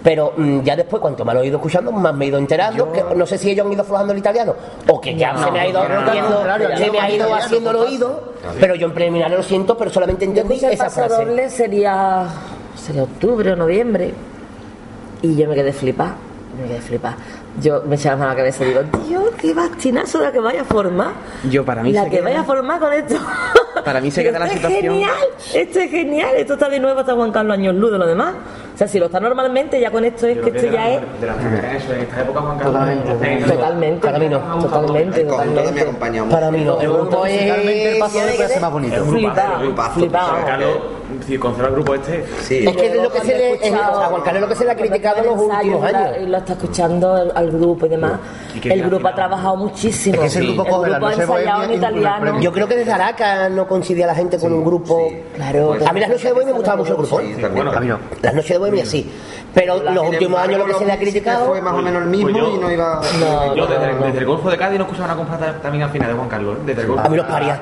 Pero 0.05 0.33
mm, 0.37 0.61
ya 0.61 0.75
después, 0.75 1.01
cuanto 1.01 1.25
más 1.25 1.33
lo 1.33 1.41
he 1.41 1.47
ido 1.47 1.57
escuchando, 1.57 1.91
más 1.91 2.13
me 2.13 2.25
he 2.25 2.27
ido 2.27 2.37
enterando. 2.37 2.91
Que 2.91 3.03
no 3.15 3.25
sé 3.25 3.39
si 3.39 3.49
ellos 3.49 3.65
han 3.65 3.73
ido 3.73 3.81
aflojando 3.81 4.13
el 4.13 4.19
italiano 4.19 4.53
o 4.87 5.01
que 5.01 5.15
ya 5.15 5.35
se 5.35 5.49
me 5.49 5.61
ha 5.61 5.67
ido 5.67 5.81
no, 5.81 5.89
no, 5.89 5.95
no, 5.95 6.01
rompiendo, 6.05 6.35
contrario, 6.35 6.77
se 6.77 6.85
yo 6.85 6.91
me 6.91 6.99
ha 6.99 7.09
ido 7.09 7.33
haciendo 7.33 7.71
el 7.71 7.75
oído. 7.77 8.33
Pero 8.59 8.75
yo 8.75 8.85
en 8.85 8.93
preliminares 8.93 9.35
lo 9.35 9.43
siento, 9.43 9.75
pero 9.75 9.89
solamente 9.89 10.25
Yo 10.25 10.29
entendí 10.29 10.63
esa 10.63 10.91
frase. 10.91 11.25
doble 11.25 11.49
sería, 11.49 12.27
sería 12.85 13.03
octubre 13.03 13.51
o 13.51 13.55
noviembre. 13.55 14.13
Y 15.21 15.35
yo 15.35 15.47
me 15.49 15.55
quedé 15.55 15.73
flipada. 15.73 16.15
Me 16.61 16.67
quedé 16.67 16.81
flipada. 16.81 17.17
Yo 17.61 17.81
me 17.87 17.95
echaba 17.95 18.17
mano 18.17 18.31
a 18.31 18.33
la 18.33 18.37
cabeza 18.37 18.63
y 18.65 18.67
digo, 18.69 18.81
tío, 19.05 19.21
qué 19.37 19.53
bastinazo 19.53 20.19
la 20.21 20.31
que 20.31 20.39
vaya 20.39 20.61
a 20.61 20.65
formar. 20.65 21.11
Yo, 21.49 21.63
para 21.65 21.81
mí 21.83 21.91
La 21.93 22.03
se 22.03 22.09
que 22.09 22.15
queda- 22.17 22.25
vaya 22.25 22.41
a 22.41 22.43
formar 22.43 22.79
con 22.79 22.93
esto. 22.93 23.15
Para 23.83 24.01
mí 24.01 24.09
se 24.11 24.23
queda 24.23 24.39
la 24.39 24.45
esto 24.47 24.57
situación- 24.57 24.79
Es 24.85 24.91
genial, 24.91 25.13
esto 25.53 25.79
es 25.79 25.91
genial. 25.91 26.29
Esto 26.37 26.53
está 26.53 26.69
de 26.69 26.79
nuevo 26.79 26.99
hasta 26.99 27.13
Juan 27.13 27.31
Carlos 27.31 27.57
Años 27.57 27.75
Luz 27.75 27.91
de 27.91 27.97
lo 27.97 28.07
demás. 28.07 28.33
O 28.73 28.77
sea, 28.77 28.87
si 28.87 28.99
lo 28.99 29.05
está 29.05 29.19
normalmente, 29.19 29.79
ya 29.79 29.89
con 29.91 30.03
esto 30.05 30.27
es 30.27 30.37
que 30.39 30.49
esto 30.49 30.71
ya 30.71 30.91
es. 30.95 31.01
De 31.21 31.27
las 31.27 31.35
primeras 31.37 31.75
eso, 31.83 31.93
en 31.93 32.01
esta 32.01 32.21
época 32.21 32.41
Juan 32.41 32.57
Carlos. 32.57 32.73
Totalmente. 32.73 33.51
Totalmente. 33.53 34.05
Para 34.07 34.19
mí 34.19 34.29
no. 34.29 34.39
Totalmente, 34.39 35.19
de 35.23 35.29
totalmente. 35.29 35.81
acompañamiento. 35.81 36.35
Para 36.35 36.51
mí 36.51 36.63
no. 36.65 36.81
El 36.81 36.89
grupo 36.91 37.25
es. 37.25 37.33
Musicalmente 37.33 37.91
el 37.93 37.99
paso 37.99 38.19
ser 38.19 38.61
más 38.61 38.71
bonito. 38.71 39.05
Flipado, 39.05 39.91
flipado. 39.93 40.94
Si 41.25 41.37
conserva 41.37 41.69
el 41.69 41.75
grupo 41.75 41.95
este, 41.95 42.25
Sí. 42.41 42.65
Es 42.67 42.75
que 42.75 42.87
es 42.87 42.95
lo 43.01 43.11
que 43.11 43.19
se 43.21 43.37
le. 43.37 43.53
es- 43.67 43.73
a 43.73 43.85
Juan 44.09 44.41
lo 44.41 44.47
que 44.47 44.55
se 44.55 44.65
le 44.65 44.71
ha 44.71 44.75
criticado 44.75 45.17
en 45.19 45.25
los 45.25 45.39
últimos 45.41 45.83
años. 45.83 46.17
Y 46.21 46.25
lo 46.25 46.37
está 46.37 46.53
escuchando 46.53 47.17
el- 47.17 47.31
al 47.35 47.51
grupo 47.51 47.85
y 47.85 47.89
demás. 47.89 48.19
Y 48.61 48.69
El 48.69 48.83
grupo 48.83 49.07
ha 49.07 49.15
trabajado 49.15 49.55
muchísimo. 49.55 50.15
Es 50.15 50.21
que 50.21 50.25
ese 50.27 50.41
grupo 50.53 50.85
el 50.85 50.91
grupo 50.91 51.05
ha 51.07 51.13
ensayado 51.13 51.63
en 51.63 51.73
italiano. 51.73 52.39
Yo 52.41 52.51
creo 52.51 52.67
que 52.67 52.75
desde 52.75 52.91
Aracas 52.91 53.51
no 53.51 53.67
coincidía 53.67 54.07
la 54.07 54.15
gente 54.15 54.37
con 54.39 54.53
un 54.53 54.63
grupo. 54.63 55.07
Claro. 55.35 55.75
A 55.85 55.93
mí 55.93 55.99
las 55.99 56.09
noches 56.09 56.23
de 56.25 56.31
Bohemia 56.33 56.53
me 56.53 56.57
gustaba 56.57 56.77
mucho 56.77 56.91
el 56.91 56.97
grupo. 56.97 57.21
Bueno, 57.53 57.71
A. 57.71 57.99
Las 58.21 58.33
noches 58.33 58.49
de 58.49 58.57
Bohemia 58.57 58.85
sí. 58.85 59.09
Pero 59.55 59.81
los 59.81 60.09
últimos 60.09 60.39
años 60.39 60.59
lo 60.59 60.65
que 60.65 60.73
se 60.75 60.85
le 60.85 60.91
ha 60.91 60.97
criticado. 60.97 61.45
fue 61.47 61.61
más 61.61 61.73
o 61.73 61.77
menos 61.81 62.03
el 62.03 62.09
mismo 62.09 62.29
Pues 62.29 62.35
yo- 62.43 62.55
y 62.55 62.57
no 62.59 62.71
iba. 62.71 63.01
yo 63.55 63.65
desde, 63.67 63.95
desde 63.95 64.19
el 64.19 64.25
Golfo 64.25 64.49
de 64.51 64.57
Cádiz 64.57 64.77
no 64.77 64.83
escuchaba 64.83 65.05
una 65.07 65.15
comparsa 65.15 65.53
también 65.61 65.83
al 65.83 65.89
final 65.89 66.09
de 66.09 66.13
Juan 66.15 66.29
Carlos, 66.29 66.57
¿eh? 66.57 66.61
desde 66.65 66.81
el 66.81 66.87
Golfo. 66.87 67.05
A 67.05 67.09
mí 67.09 67.17
los 67.17 67.25
parias. 67.25 67.59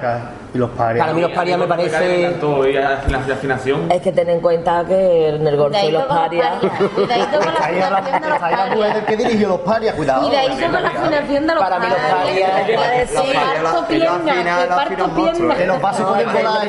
Y 0.53 0.57
los 0.59 0.69
pares. 0.71 0.99
Para 1.01 1.13
mí 1.13 1.21
los 1.21 1.31
parias 1.31 1.57
me 1.57 1.65
parece. 1.67 2.25
encantó, 2.27 2.67
y 2.67 2.73
la 2.73 3.01
la 3.07 3.17
afinación. 3.33 3.91
Es 3.91 4.01
que 4.01 4.11
ten 4.11 4.29
en 4.29 4.39
cuenta 4.39 4.85
que 4.85 5.29
en 5.29 5.47
el 5.47 5.57
golfo 5.57 5.79
y 5.83 5.91
los 5.91 6.03
Cuidadito 6.03 6.07
con 6.07 6.15
los 6.15 6.25
parias. 6.25 6.47
parias. 6.61 6.91
Cuidadito 6.93 7.37
con 7.39 7.53
la 7.53 7.65
Ahí 7.65 7.81
a 7.81 7.89
la, 7.89 7.97
afinación 7.97 8.21
de 8.21 8.29
los 8.29 8.39
parias. 8.39 9.05
que 9.07 9.17
dirigió 9.17 9.47
los 9.49 9.59
parias, 9.61 9.95
cuidado. 9.95 10.27
Cuidadito 10.27 10.71
con 10.71 10.83
la 10.83 10.89
afinación 10.89 11.47
de 11.47 11.53
los 11.55 11.63
Para 11.63 11.79
mí 11.79 11.85
los 11.89 11.97
parias. 11.97 12.51
parias- 12.51 12.67
Yo 12.67 12.73
iba 12.73 12.83
a 12.85 12.91
decir, 12.91 13.15
Los 13.17 13.25
parias, 13.25 13.63
parto 13.63 13.87
piernas, 13.87 14.61
te 14.61 14.67
parto 14.67 15.13
piernas. 15.15 15.37
Con 15.43 15.51
es 15.51 15.59
el 15.59 15.67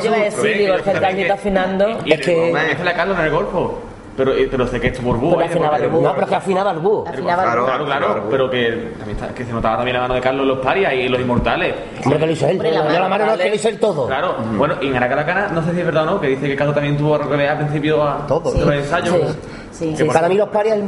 yo 0.00 0.04
iba 0.04 0.16
a 0.16 0.18
de 0.18 0.24
decir, 0.24 0.56
digo, 0.58 0.74
que 0.82 0.90
el 0.90 1.00
afinando. 1.32 1.88
Es 1.88 2.20
que- 2.20 2.68
dice 2.70 2.84
la 2.84 2.94
Carlos 2.94 3.18
en 3.18 3.24
el 3.26 3.30
Golfo. 3.30 3.78
Pero, 4.17 4.33
eh, 4.33 4.47
pero 4.49 4.67
sé 4.68 4.81
que 4.81 4.86
esto 4.89 5.02
por 5.02 5.17
búho. 5.18 5.33
Pero 5.33 5.43
¿eh? 5.43 5.47
afinaba 5.47 5.76
el. 5.76 5.91
No, 5.91 6.10
pero 6.12 6.23
es 6.23 6.28
que 6.28 6.34
afinaba 6.36 6.70
el 6.70 6.78
búho. 6.78 7.05
Afinaba 7.09 7.43
el 7.43 7.49
Claro, 7.49 7.65
Claro, 7.65 7.84
claro, 7.84 8.07
claro. 8.07 8.26
pero 8.31 8.49
que 8.51 8.93
también 8.99 9.18
está- 9.18 9.34
que 9.34 9.44
se 9.44 9.52
notaba 9.52 9.76
también 9.76 9.97
la 9.97 10.02
mano 10.02 10.15
de 10.15 10.20
Carlos 10.20 10.43
en 10.43 10.49
los 10.49 10.59
parias 10.59 10.93
y 10.94 11.09
los 11.09 11.20
inmortales. 11.20 11.75
Hombre, 12.05 12.18
que 12.20 12.26
lo 12.26 12.33
hizo 12.33 12.47
él. 12.47 12.52
Hombre, 12.52 12.70
la 12.73 12.84
No, 12.84 12.91
la 13.01 13.09
mano, 13.09 13.26
no, 13.26 13.36
que 13.36 13.49
lo 13.49 13.55
hizo 13.57 13.68
él 13.68 13.81
todo. 13.81 14.07
Claro, 14.07 14.36
bueno, 14.57 14.75
y 14.81 14.86
en 14.86 14.97
Aracalacana, 14.97 15.49
no 15.49 15.65
sé 15.65 15.73
si 15.73 15.81
es 15.81 15.86
verdad 15.86 16.05
o 16.05 16.07
no, 16.12 16.20
que 16.20 16.28
dice 16.28 16.47
que 16.47 16.55
Carlos 16.55 16.75
también 16.76 16.97
tuvo 16.97 17.18
que 17.18 17.36
ver 17.36 17.49
al 17.49 17.59
principio 17.59 18.02
a 18.05 18.25
Todo. 18.28 18.52
los 18.55 18.73
ensayos. 18.75 19.36
Sí. 19.73 19.94
Sí. 19.97 20.05
Para 20.05 20.28
mí 20.28 20.36
los 20.36 20.49
parias 20.51 20.76
el, 20.78 20.84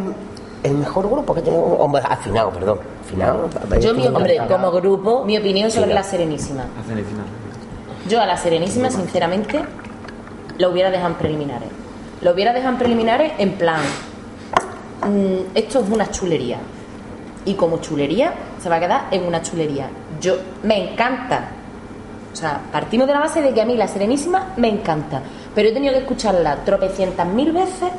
el 0.63 0.75
mejor 0.77 1.09
grupo 1.11 1.35
que 1.35 1.43
tengo. 1.43 1.79
Hombre, 1.81 2.03
afinado, 2.09 2.51
perdón. 2.51 2.79
Afinado. 3.05 3.49
Yo, 3.81 3.93
mi 3.95 4.07
Hombre, 4.07 4.39
como 4.49 4.71
grupo. 4.71 5.25
Mi 5.25 5.37
opinión 5.37 5.69
sobre 5.71 5.93
la 5.93 6.05
Serenísima. 6.05 6.63
Yo 8.09 8.21
a 8.21 8.27
la 8.27 8.37
Serenísima, 8.37 8.89
sinceramente, 8.91 9.61
lo 10.59 10.71
hubiera 10.71 10.91
dejado 10.91 11.09
en 11.11 11.15
preliminares. 11.17 11.69
Lo 12.23 12.33
hubiera 12.33 12.53
dejado 12.53 12.73
en 12.73 12.79
preliminares 12.79 13.33
en 13.39 13.53
plan, 13.53 13.81
mm, 15.03 15.55
esto 15.55 15.81
es 15.81 15.91
una 15.91 16.11
chulería. 16.11 16.59
Y 17.45 17.55
como 17.55 17.79
chulería, 17.79 18.33
se 18.61 18.69
va 18.69 18.77
a 18.77 18.81
quedar 18.81 19.05
en 19.11 19.25
una 19.25 19.43
chulería. 19.43 19.89
Yo, 20.21 20.37
me 20.63 20.93
encanta. 20.93 21.49
O 22.33 22.37
sea, 22.37 22.61
partimos 22.73 23.07
de 23.07 23.13
la 23.13 23.21
base 23.21 23.41
de 23.41 23.55
que 23.55 23.63
a 23.63 23.65
mí 23.65 23.77
la 23.77 23.87
Serenísima 23.87 24.53
me 24.57 24.69
encanta. 24.69 25.23
Pero 25.55 25.69
he 25.69 25.73
tenido 25.73 25.93
que 25.93 26.01
escucharla 26.01 26.57
tropecientas 26.65 27.27
mil 27.27 27.53
veces 27.53 27.91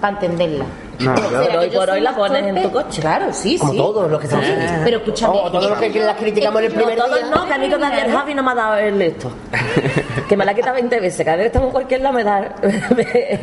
para 0.00 0.14
entenderla. 0.14 0.64
No, 1.00 1.16
¿Será 1.16 1.28
pero 1.30 1.50
que 1.50 1.56
hoy 1.58 1.70
por 1.70 1.90
hoy 1.90 2.00
la 2.00 2.14
pones 2.14 2.44
en 2.44 2.62
tu 2.62 2.70
coche. 2.72 3.00
Claro, 3.00 3.26
sí, 3.32 3.58
Como 3.58 3.72
sí. 3.72 3.78
todos 3.78 4.10
los 4.10 4.20
que 4.20 4.26
estamos 4.26 4.46
aquí. 4.46 4.60
Pero 4.84 4.98
escúchame. 4.98 5.38
O 5.38 5.50
todos 5.50 5.70
los 5.70 5.78
que 5.78 6.00
las 6.00 6.16
criticamos 6.16 6.60
en 6.60 6.66
el 6.66 6.72
primer 6.72 6.96
Todos 6.98 7.18
día. 7.18 7.30
no, 7.34 7.46
que 7.46 7.52
a 7.52 7.58
mí 7.58 7.68
todavía 7.70 8.04
el 8.04 8.12
Javi 8.12 8.34
no 8.34 8.42
me 8.42 8.50
ha 8.50 8.54
dado 8.54 8.76
el 8.76 9.02
esto. 9.02 9.30
Que 10.28 10.36
me 10.38 10.44
la 10.46 10.54
quita 10.54 10.72
20 10.72 11.00
veces. 11.00 11.22
Cada 11.24 11.36
vez 11.36 11.44
que 11.44 11.46
estamos 11.48 11.66
en 11.68 11.72
cualquier 11.72 12.00
lado 12.00 12.14
me 12.14 12.24
da 12.24 12.38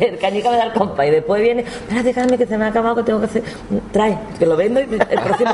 el 0.00 0.18
cañica 0.18 0.50
me 0.50 0.56
da 0.56 0.64
el 0.64 0.72
compa. 0.72 1.06
Y 1.06 1.10
después 1.10 1.40
viene, 1.40 1.62
espérate, 1.62 2.12
Carmen, 2.12 2.38
que 2.38 2.46
se 2.46 2.58
me 2.58 2.64
ha 2.64 2.68
acabado, 2.68 2.96
que 2.96 3.02
tengo 3.04 3.20
que 3.20 3.26
hacer. 3.26 3.42
Trae, 3.92 4.18
que 4.38 4.46
lo 4.46 4.56
vendo 4.56 4.80
y 4.80 4.84
el 4.84 4.98
próximo. 4.98 5.52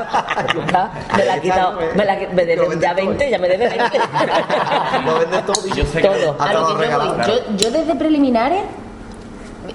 Ya, 0.73 0.91
me 1.17 1.25
la 1.27 1.35
ha 1.35 1.41
quitado. 1.41 1.79
Me, 1.95 2.05
la, 2.05 2.17
me 2.33 2.47
debe 2.47 2.67
ya 2.81 2.95
20, 2.95 3.31
ya 3.31 3.39
me 3.39 3.49
debe 3.49 3.69
20. 3.69 3.99
Lo 5.05 5.19
venden 5.19 5.45
todo 5.47 5.67
y 5.67 5.71
Yo 5.77 5.85
sé 5.85 6.01
que 6.01 6.09
Todo. 6.09 6.37
A 6.39 6.53
lo 6.53 6.67
que 6.67 6.73
yo 6.73 6.79
regalado, 6.79 7.15
voy. 7.15 7.27
Yo, 7.27 7.57
yo 7.57 7.71
desde 7.71 7.95
preliminares, 7.95 8.63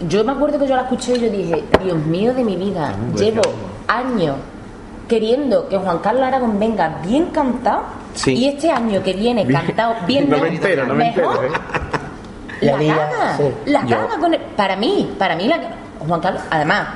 yo 0.08 0.24
me 0.24 0.32
acuerdo 0.34 0.60
que 0.60 0.68
yo 0.68 0.76
la 0.76 0.84
escuché 0.84 1.16
y 1.16 1.22
yo 1.22 1.30
dije, 1.30 1.64
Dios 1.84 1.98
mío 2.06 2.34
de 2.34 2.44
mi 2.44 2.56
vida, 2.56 2.94
llevo 3.16 3.42
años 3.88 4.36
queriendo 5.08 5.68
que 5.68 5.78
Juan 5.78 6.00
Carlos 6.00 6.24
Aragón 6.24 6.60
venga 6.60 7.00
bien 7.06 7.26
cantado 7.28 7.82
Sí. 8.14 8.34
y 8.36 8.48
este 8.48 8.72
año 8.72 9.02
que 9.04 9.14
viene 9.14 9.46
cantado 9.48 9.96
bien 10.08 10.30
No 10.30 10.38
me 10.38 10.44
mejor, 10.44 10.56
entero, 10.56 10.86
no 10.86 10.94
me 10.94 11.08
entero, 11.08 11.44
¿eh? 11.44 11.48
La 12.62 12.72
la, 12.74 12.78
lía, 12.78 12.96
caga. 12.96 13.38
sí. 13.38 13.44
La 13.66 13.82
caga 13.86 14.18
con 14.20 14.34
el- 14.34 14.40
Para 14.56 14.76
mí, 14.76 15.14
para 15.18 15.36
mí, 15.36 15.48
la, 15.48 15.60
Juan 16.08 16.22
Carlos, 16.22 16.42
además. 16.50 16.88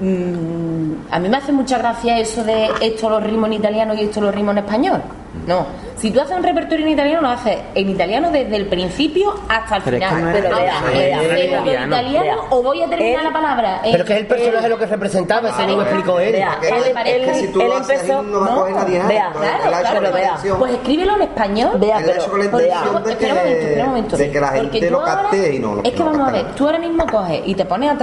mm, 0.00 0.92
a 1.10 1.18
mí 1.18 1.28
me 1.28 1.36
hace 1.36 1.52
mucha 1.52 1.78
gracia 1.78 2.18
eso 2.18 2.42
de 2.44 2.68
esto 2.80 3.08
lo 3.10 3.20
rimo 3.20 3.46
en 3.46 3.52
italiano 3.54 3.94
y 3.94 4.00
esto 4.02 4.20
lo 4.20 4.32
rimo 4.32 4.50
en 4.52 4.58
español. 4.58 5.02
No, 5.46 5.66
si 5.96 6.10
tú 6.10 6.20
haces 6.20 6.36
un 6.36 6.42
repertorio 6.42 6.86
en 6.86 6.92
italiano, 6.92 7.20
lo 7.22 7.28
haces 7.28 7.58
en 7.74 7.88
italiano 7.90 8.30
desde 8.30 8.56
el 8.56 8.66
principio 8.66 9.34
hasta 9.48 9.76
el 9.76 9.82
Pero 9.82 9.96
es 9.96 10.02
que 10.02 10.08
final. 10.08 10.22
no 10.24 10.30
es- 10.30 10.42
Pero 10.44 10.56
vea, 10.56 10.64
vea, 10.64 11.18
¿cero 11.20 11.62
vea. 11.64 11.82
en 11.82 11.88
italiano 11.88 12.42
o 12.50 12.62
voy 12.62 12.82
a 12.82 12.88
terminar 12.88 13.18
Él- 13.20 13.24
la 13.24 13.32
palabra? 13.32 13.80
Pero 13.82 14.04
que 14.04 14.12
es 14.14 14.18
el 14.20 14.26
personaje 14.26 14.68
lo 14.68 14.78
que 14.78 14.86
representaba, 14.86 15.52
según 15.56 15.76
me 15.78 15.82
explicó 15.84 16.18
él. 16.20 16.36
Porque 16.52 16.68
él, 16.68 16.74
es 16.84 17.14
él- 17.14 17.24
que 17.26 17.34
si 17.34 17.48
tú 17.52 17.60
él 17.60 17.68
lo 17.68 17.76
haces 17.76 18.00
empezó. 18.00 18.22
no 18.22 18.40
va 18.40 18.46
a 18.46 18.54
coger 18.56 18.74
nadie 18.74 19.02
vea, 19.08 19.30
porque 19.32 19.48
Claro, 19.48 20.00
claro. 20.00 20.58
Pues 20.58 20.72
escríbelo 20.72 21.16
en 21.16 21.22
español. 21.22 21.70
Vea, 21.78 21.96
pero- 22.04 22.24
Porque- 22.26 22.44
espera 22.46 22.82
un 22.82 22.92
momento, 22.92 23.08
espera 23.10 23.34
un 23.34 23.40
que, 23.76 23.82
momento. 23.84 24.16
de 24.16 24.30
que 24.30 24.40
la 24.40 24.46
Porque 24.52 24.60
gente 24.70 24.86
tú 24.86 24.92
lo 24.92 25.00
ahora- 25.00 25.22
capte 25.22 25.54
y 25.54 25.58
no 25.58 25.74
lo 25.74 25.82
Es 25.82 25.90
que 25.92 25.98
no 25.98 26.04
vamos 26.06 26.28
a 26.28 26.32
ver, 26.32 26.46
tú 26.54 26.66
ahora 26.66 26.78
mismo 26.78 27.06
coges 27.06 27.40
y 27.46 27.54
te 27.54 27.64
pones 27.64 27.90
a 27.90 27.96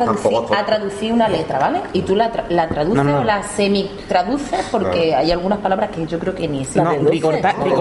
traducir, 0.66 1.12
a 1.12 1.14
una 1.14 1.30
letra, 1.30 1.60
¿vale? 1.60 1.82
Y 1.94 2.02
tú 2.02 2.16
la, 2.16 2.32
tra- 2.32 2.46
la 2.50 2.68
traduces 2.68 3.04
No, 3.04 3.12
no. 3.12 3.20
o 3.20 3.24
la 3.24 3.44
semi-traduces 3.44 4.68
porque 4.72 5.08
Claro. 5.10 5.18
hay 5.22 5.32
algunas 5.32 5.60
palabras 5.60 5.90
que 5.92 6.06
yo 6.06 6.20
creo 6.20 6.36
que 6.36 6.48
ni 6.48 6.62
existen. 6.62 6.84
No, 6.84 6.92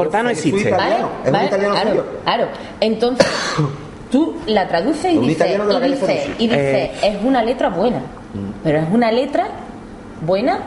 reduce. 0.04 0.12
ricorta, 0.12 0.22
No, 0.22 0.22
ricorta 0.22 0.22
no 0.22 0.30
es 0.30 0.38
existe. 0.38 0.68
italiano. 0.68 1.08
Es 1.24 1.30
un 1.32 1.44
italiano 1.44 1.74
claro, 1.74 1.90
suyo. 1.90 2.04
claro. 2.24 2.48
Entonces, 2.80 3.26
tú 4.10 4.36
la 4.46 4.68
traduces 4.68 5.12
y 5.12 5.18
dices, 5.18 5.46
y 5.50 5.88
dices, 5.90 6.28
y 6.38 6.46
dices, 6.48 6.58
Eh. 6.64 6.92
es 7.02 7.24
una 7.24 7.42
letra 7.42 7.68
buena. 7.68 8.00
Pero 8.62 8.78
es 8.78 8.86
una 8.92 9.10
letra 9.10 9.46
buena, 10.20 10.58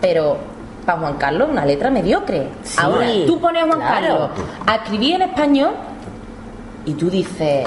pero 0.00 0.36
para 0.84 0.98
Juan 1.00 1.14
Carlos 1.14 1.48
una 1.50 1.64
letra 1.64 1.90
mediocre. 1.90 2.46
Ahora, 2.76 3.06
tú 3.26 3.40
pones 3.40 3.62
a 3.62 3.66
Juan 3.66 3.78
claro. 3.80 3.94
Carlos 4.06 4.30
a 4.66 4.74
escribir 4.76 5.14
en 5.16 5.22
español 5.22 5.70
y 6.86 6.94
tú 6.94 7.10
dices, 7.10 7.66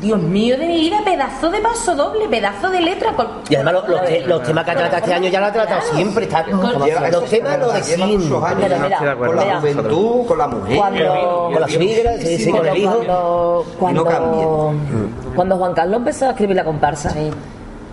Dios 0.00 0.20
mío 0.20 0.56
de 0.58 0.66
mi 0.66 0.76
vida, 0.82 0.98
pedazo 1.04 1.50
de 1.50 1.58
paso 1.60 1.94
doble, 1.96 2.28
pedazo 2.28 2.68
de 2.70 2.80
letra. 2.82 3.12
con- 3.16 3.26
Y 3.48 3.54
además 3.54 3.72
los, 3.74 3.88
los 3.88 4.04
te- 4.04 4.20
los 4.26 4.42
temas 4.42 4.64
que 4.64 4.70
ha 4.70 4.74
tratado 4.76 4.96
este 4.98 5.14
año 5.14 5.28
ya 5.30 5.40
lo 5.40 5.46
ha 5.46 5.52
tratado 5.52 5.80
Claro. 5.80 5.96
siempre. 5.96 6.24
Está, 6.24 6.44
Con- 6.44 6.60
Lleva- 6.84 7.08
los 7.10 7.24
temas 7.30 7.58
lo 7.58 7.72
de 7.72 7.82
siempre. 7.82 8.28
con 8.28 9.36
la 9.36 9.60
juventud, 9.60 10.26
con 10.26 10.38
la 10.38 10.46
mujer. 10.48 10.76
Cuando- 10.76 11.50
Con 11.52 11.60
la 11.60 11.68
suegra, 11.68 12.12
sí, 12.18 12.38
sí, 12.38 12.50
con 12.50 12.66
el 12.66 12.76
hijo. 12.76 13.64
Cuando, 13.78 14.04
cuando, 14.04 14.74
cuando 15.34 15.56
Juan 15.56 15.74
Carlos 15.74 15.96
empezó 15.98 16.26
a 16.26 16.30
escribir 16.30 16.56
la 16.56 16.64
comparsa, 16.64 17.14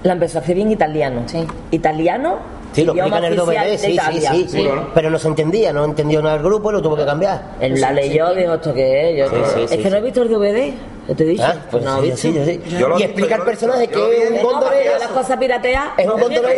la 0.03 0.13
empezó 0.13 0.37
a 0.37 0.41
escribir 0.41 0.65
en 0.65 0.71
italiano. 0.73 1.21
Sí. 1.25 1.45
Italiano. 1.71 2.58
Sí, 2.73 2.85
lo 2.85 2.93
explica 2.93 3.17
en 3.17 3.23
el 3.25 3.35
DVD, 3.35 3.77
sí, 3.77 3.97
sí, 3.97 4.21
sí, 4.21 4.47
sí. 4.49 4.69
Pero 4.93 5.09
no 5.09 5.17
se 5.17 5.27
entendía, 5.27 5.73
no 5.73 5.85
entendió 5.85 6.21
nada 6.21 6.35
el 6.35 6.43
grupo 6.43 6.69
y 6.69 6.73
lo 6.73 6.81
tuvo 6.81 6.95
que 6.95 7.05
cambiar. 7.05 7.55
Él 7.59 7.79
la 7.79 7.91
leyó, 7.91 8.33
dijo 8.35 8.53
esto 8.53 8.73
que 8.73 9.11
es. 9.11 9.17
Yo, 9.17 9.29
Sí, 9.29 9.65
sí, 9.67 9.75
es 9.75 9.81
que 9.83 9.89
no 9.89 9.97
he 9.97 10.01
visto 10.01 10.21
el 10.21 10.29
DVD. 10.29 10.73
Yo 11.09 11.15
te 11.15 11.23
he 11.23 11.27
dicho. 11.27 11.43
Ah, 11.43 11.55
pues 11.71 11.83
no, 11.83 11.95
sí, 11.95 12.01
¿viste? 12.03 12.17
sí, 12.21 12.33
yo 12.33 12.45
sí. 12.45 12.61
Yo 12.79 12.87
lo 12.87 12.99
Y 12.99 13.01
he 13.01 13.05
explica 13.05 13.35
el 13.35 13.41
visto, 13.41 13.45
personaje 13.45 13.89
yo 13.91 13.97
lo 13.99 14.09
que 14.09 14.23
es 14.23 14.29
un 14.29 14.43
gondolero. 14.43 14.99
las 14.99 15.07
cosas 15.09 15.37
pirateas. 15.37 15.85
Es 15.97 16.05
un 16.07 16.19
gondolero. 16.21 16.49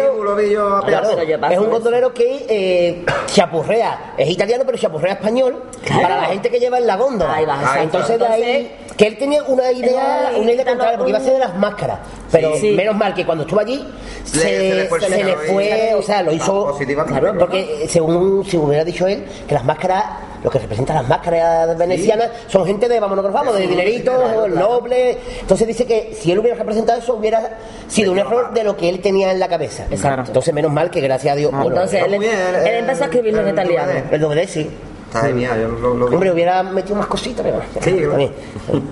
Es 1.49 1.57
un 1.57 1.69
gondolero 1.69 2.13
que 2.13 2.45
eh, 2.49 3.05
chapurrea, 3.27 4.13
es 4.17 4.29
italiano 4.29 4.63
pero 4.65 4.77
chapurrea 4.77 5.13
español 5.13 5.63
para 6.01 6.17
la 6.17 6.23
gente 6.25 6.49
que 6.49 6.59
lleva 6.59 6.77
en 6.79 6.87
la 6.87 6.97
góndola. 6.97 7.33
Ahí 7.35 7.45
Ah, 7.47 7.79
entonces 7.81 8.19
de 8.19 8.27
ahí 8.27 8.75
que 8.97 9.07
él 9.07 9.17
tenía 9.17 9.41
una 9.43 9.71
idea, 9.71 10.31
una 10.37 10.51
idea 10.51 10.65
contraria 10.65 10.97
porque 10.97 11.09
iba 11.11 11.19
a 11.19 11.23
ser 11.23 11.33
de 11.33 11.39
las 11.39 11.55
máscaras, 11.55 11.99
pero 12.31 12.55
Sí. 12.57 12.71
menos 12.71 12.95
mal 12.95 13.13
que 13.13 13.25
cuando 13.25 13.43
estuvo 13.45 13.59
allí 13.61 13.87
se, 14.25 14.39
se 14.39 14.73
le 14.75 14.85
fue 14.87 14.99
se 14.99 15.09
le 15.23 15.95
o 15.95 16.01
sea, 16.01 16.21
lo 16.23 16.31
hizo 16.33 16.65
Positivamente. 16.67 17.19
claro, 17.19 17.37
porque 17.39 17.85
según 17.87 18.43
si 18.45 18.57
hubiera 18.57 18.83
dicho 18.83 19.07
él 19.07 19.25
que 19.47 19.53
las 19.55 19.63
máscaras 19.63 20.05
lo 20.43 20.49
que 20.49 20.59
representan 20.59 20.95
las 20.97 21.07
máscaras 21.07 21.77
venecianas 21.77 22.29
son 22.47 22.65
gente 22.65 22.87
de 22.87 22.99
vámonos 22.99 23.23
que 23.23 23.31
nos 23.31 23.39
vamos, 23.39 23.55
de 23.57 23.67
dineritos, 23.67 24.47
nobles. 24.49 25.17
Entonces 25.41 25.67
dice 25.67 25.85
que 25.85 26.13
si 26.19 26.31
él 26.31 26.39
hubiera 26.39 26.57
representado 26.57 26.99
eso 26.99 27.13
hubiera 27.15 27.57
sido 27.87 28.11
un 28.11 28.19
error 28.19 28.53
de 28.53 28.63
lo 28.63 28.75
que 28.75 28.89
él 28.89 28.99
tenía 29.01 29.31
en 29.31 29.39
la 29.39 29.47
cabeza. 29.47 29.85
Exacto. 29.91 30.23
Entonces 30.27 30.53
menos 30.53 30.71
mal 30.71 30.89
que 30.89 31.01
gracias 31.01 31.33
a 31.33 31.35
Dios. 31.35 31.51
bueno, 31.51 31.67
Entonces 31.69 32.01
él, 32.03 32.09
muy 32.09 32.19
bien, 32.19 32.35
él 32.35 32.55
eh, 32.67 32.79
empezó 32.79 33.03
a 33.03 33.05
escribirlo 33.05 33.41
en 33.41 33.47
el 33.47 33.53
italiano. 33.53 33.91
El 34.11 34.19
doble 34.21 34.47
sí. 34.47 34.69
Está 35.07 35.27
genial, 35.27 35.59
yo 35.61 35.67
lo, 35.67 35.93
lo. 35.93 36.05
Hombre, 36.05 36.31
hubiera 36.31 36.63
metido 36.63 36.95
más 36.95 37.07
cositas, 37.07 37.45
pero 37.45 37.59
Sí, 37.81 37.91
claro. 37.91 38.09
también. 38.11 38.31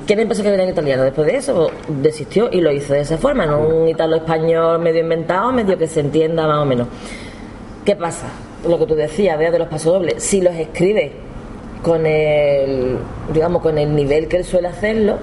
¿Quién 0.05 0.19
empezó 0.19 0.41
a 0.41 0.43
escribir 0.43 0.59
en 0.59 0.69
italiano? 0.71 1.03
Después 1.03 1.25
de 1.27 1.37
eso 1.37 1.71
desistió 1.87 2.49
y 2.51 2.59
lo 2.59 2.71
hizo 2.73 2.91
de 2.93 2.99
esa 2.99 3.17
forma, 3.17 3.45
no 3.45 3.59
un 3.61 3.87
italo-español 3.87 4.79
medio 4.79 4.99
inventado, 4.99 5.53
medio 5.53 5.77
que 5.77 5.87
se 5.87 6.01
entienda 6.01 6.45
más 6.45 6.59
o 6.61 6.65
menos. 6.65 6.87
¿Qué 7.85 7.95
pasa? 7.95 8.27
Lo 8.67 8.77
que 8.77 8.85
tú 8.85 8.95
decías, 8.95 9.39
vea, 9.39 9.49
de 9.49 9.59
los 9.59 9.69
pasodobles, 9.69 10.21
si 10.21 10.41
los 10.41 10.53
escribe 10.55 11.13
con 11.83 12.05
el, 12.05 12.97
digamos, 13.33 13.61
con 13.61 13.77
el 13.77 13.95
nivel 13.95 14.27
que 14.27 14.37
él 14.37 14.43
suele 14.45 14.67
hacerlo, 14.67 15.17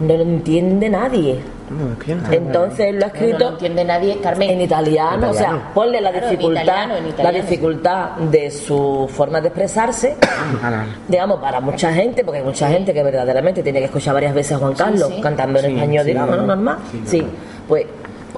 no 0.00 0.14
lo 0.16 0.22
entiende 0.22 0.88
nadie. 0.88 1.38
No, 1.70 1.92
es 1.92 1.98
que 2.00 2.10
yo 2.10 2.16
no- 2.16 2.32
Entonces 2.32 2.80
él 2.86 2.96
lo 2.98 3.06
ha 3.06 3.08
No, 3.08 3.14
escrito 3.14 3.38
no 3.38 3.50
entiende 3.52 3.84
nadie, 3.84 4.18
Carmen. 4.20 4.50
en 4.50 4.60
italiano, 4.60 5.30
o 5.30 5.32
sea, 5.34 5.70
ponle 5.72 6.00
la 6.02 6.10
Claro, 6.10 6.26
en 6.26 6.30
dificultad, 6.32 6.62
italiano, 6.64 6.94
en 6.96 7.24
la 7.24 7.32
dificultad 7.32 8.10
de 8.16 8.50
su 8.50 9.08
forma 9.10 9.40
de 9.40 9.48
expresarse, 9.48 10.16
digamos, 11.08 11.40
para 11.40 11.60
mucha 11.60 11.92
gente, 11.92 12.24
porque 12.24 12.40
hay 12.40 12.44
mucha 12.44 12.68
gente 12.68 12.92
que 12.92 13.02
verdaderamente 13.02 13.62
tiene 13.62 13.78
que 13.78 13.86
escuchar 13.86 14.12
varias 14.14 14.34
veces 14.34 14.52
a 14.52 14.58
Juan 14.58 14.74
Carlos 14.74 15.08
sí. 15.14 15.20
cantando 15.22 15.60
en 15.60 15.64
Sí, 15.66 15.72
español, 15.72 16.04
sí, 16.04 16.10
digamos, 16.10 16.36
¿no? 16.36 16.46
normal. 16.46 16.76
Sí, 17.06 17.22
pues 17.66 17.86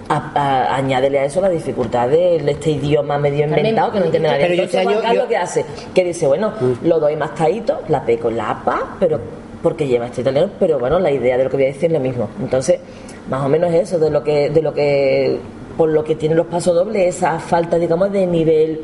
a- 0.08 0.32
a- 0.34 0.76
añádele 0.76 1.18
a 1.20 1.24
eso 1.24 1.40
la 1.40 1.48
dificultad 1.48 2.08
de 2.08 2.36
este 2.36 2.70
idioma 2.72 3.18
medio 3.18 3.44
inventado 3.46 3.92
que 3.92 3.98
no 4.00 4.04
entiende 4.06 4.28
nadie. 4.28 4.42
pero 4.42 4.54
yo 4.54 4.62
Entonces, 4.64 4.80
este 4.80 4.84
Juan 4.84 4.94
año- 4.96 5.02
Carlos, 5.02 5.22
yo- 5.24 5.28
¿qué 5.28 5.36
hace? 5.36 5.64
Que 5.94 6.04
dice, 6.04 6.26
bueno, 6.26 6.52
lo 6.82 7.00
doy 7.00 7.16
más 7.16 7.30
caíto, 7.30 7.80
la 7.88 8.04
P 8.04 8.18
con 8.18 8.36
la 8.36 8.50
APA, 8.50 8.96
pero 9.00 9.18
porque 9.62 9.86
lleva 9.86 10.06
este 10.06 10.20
italiano, 10.20 10.50
pero 10.60 10.78
bueno, 10.78 10.98
la 10.98 11.10
idea 11.10 11.38
de 11.38 11.44
lo 11.44 11.50
que 11.50 11.56
voy 11.56 11.64
a 11.64 11.68
decir 11.68 11.86
es 11.86 11.92
lo 11.92 12.00
mismo. 12.00 12.28
Entonces, 12.40 12.80
más 13.30 13.42
o 13.44 13.48
menos 13.48 13.72
eso, 13.72 13.98
de 13.98 14.10
lo 14.10 14.22
que, 14.22 14.50
de 14.50 14.60
lo 14.60 14.74
que, 14.74 15.38
por 15.78 15.88
lo 15.88 16.04
que 16.04 16.14
tienen 16.16 16.36
los 16.36 16.46
pasodobles, 16.48 17.16
esa 17.16 17.38
falta, 17.38 17.78
digamos, 17.78 18.12
de 18.12 18.26
nivel 18.26 18.80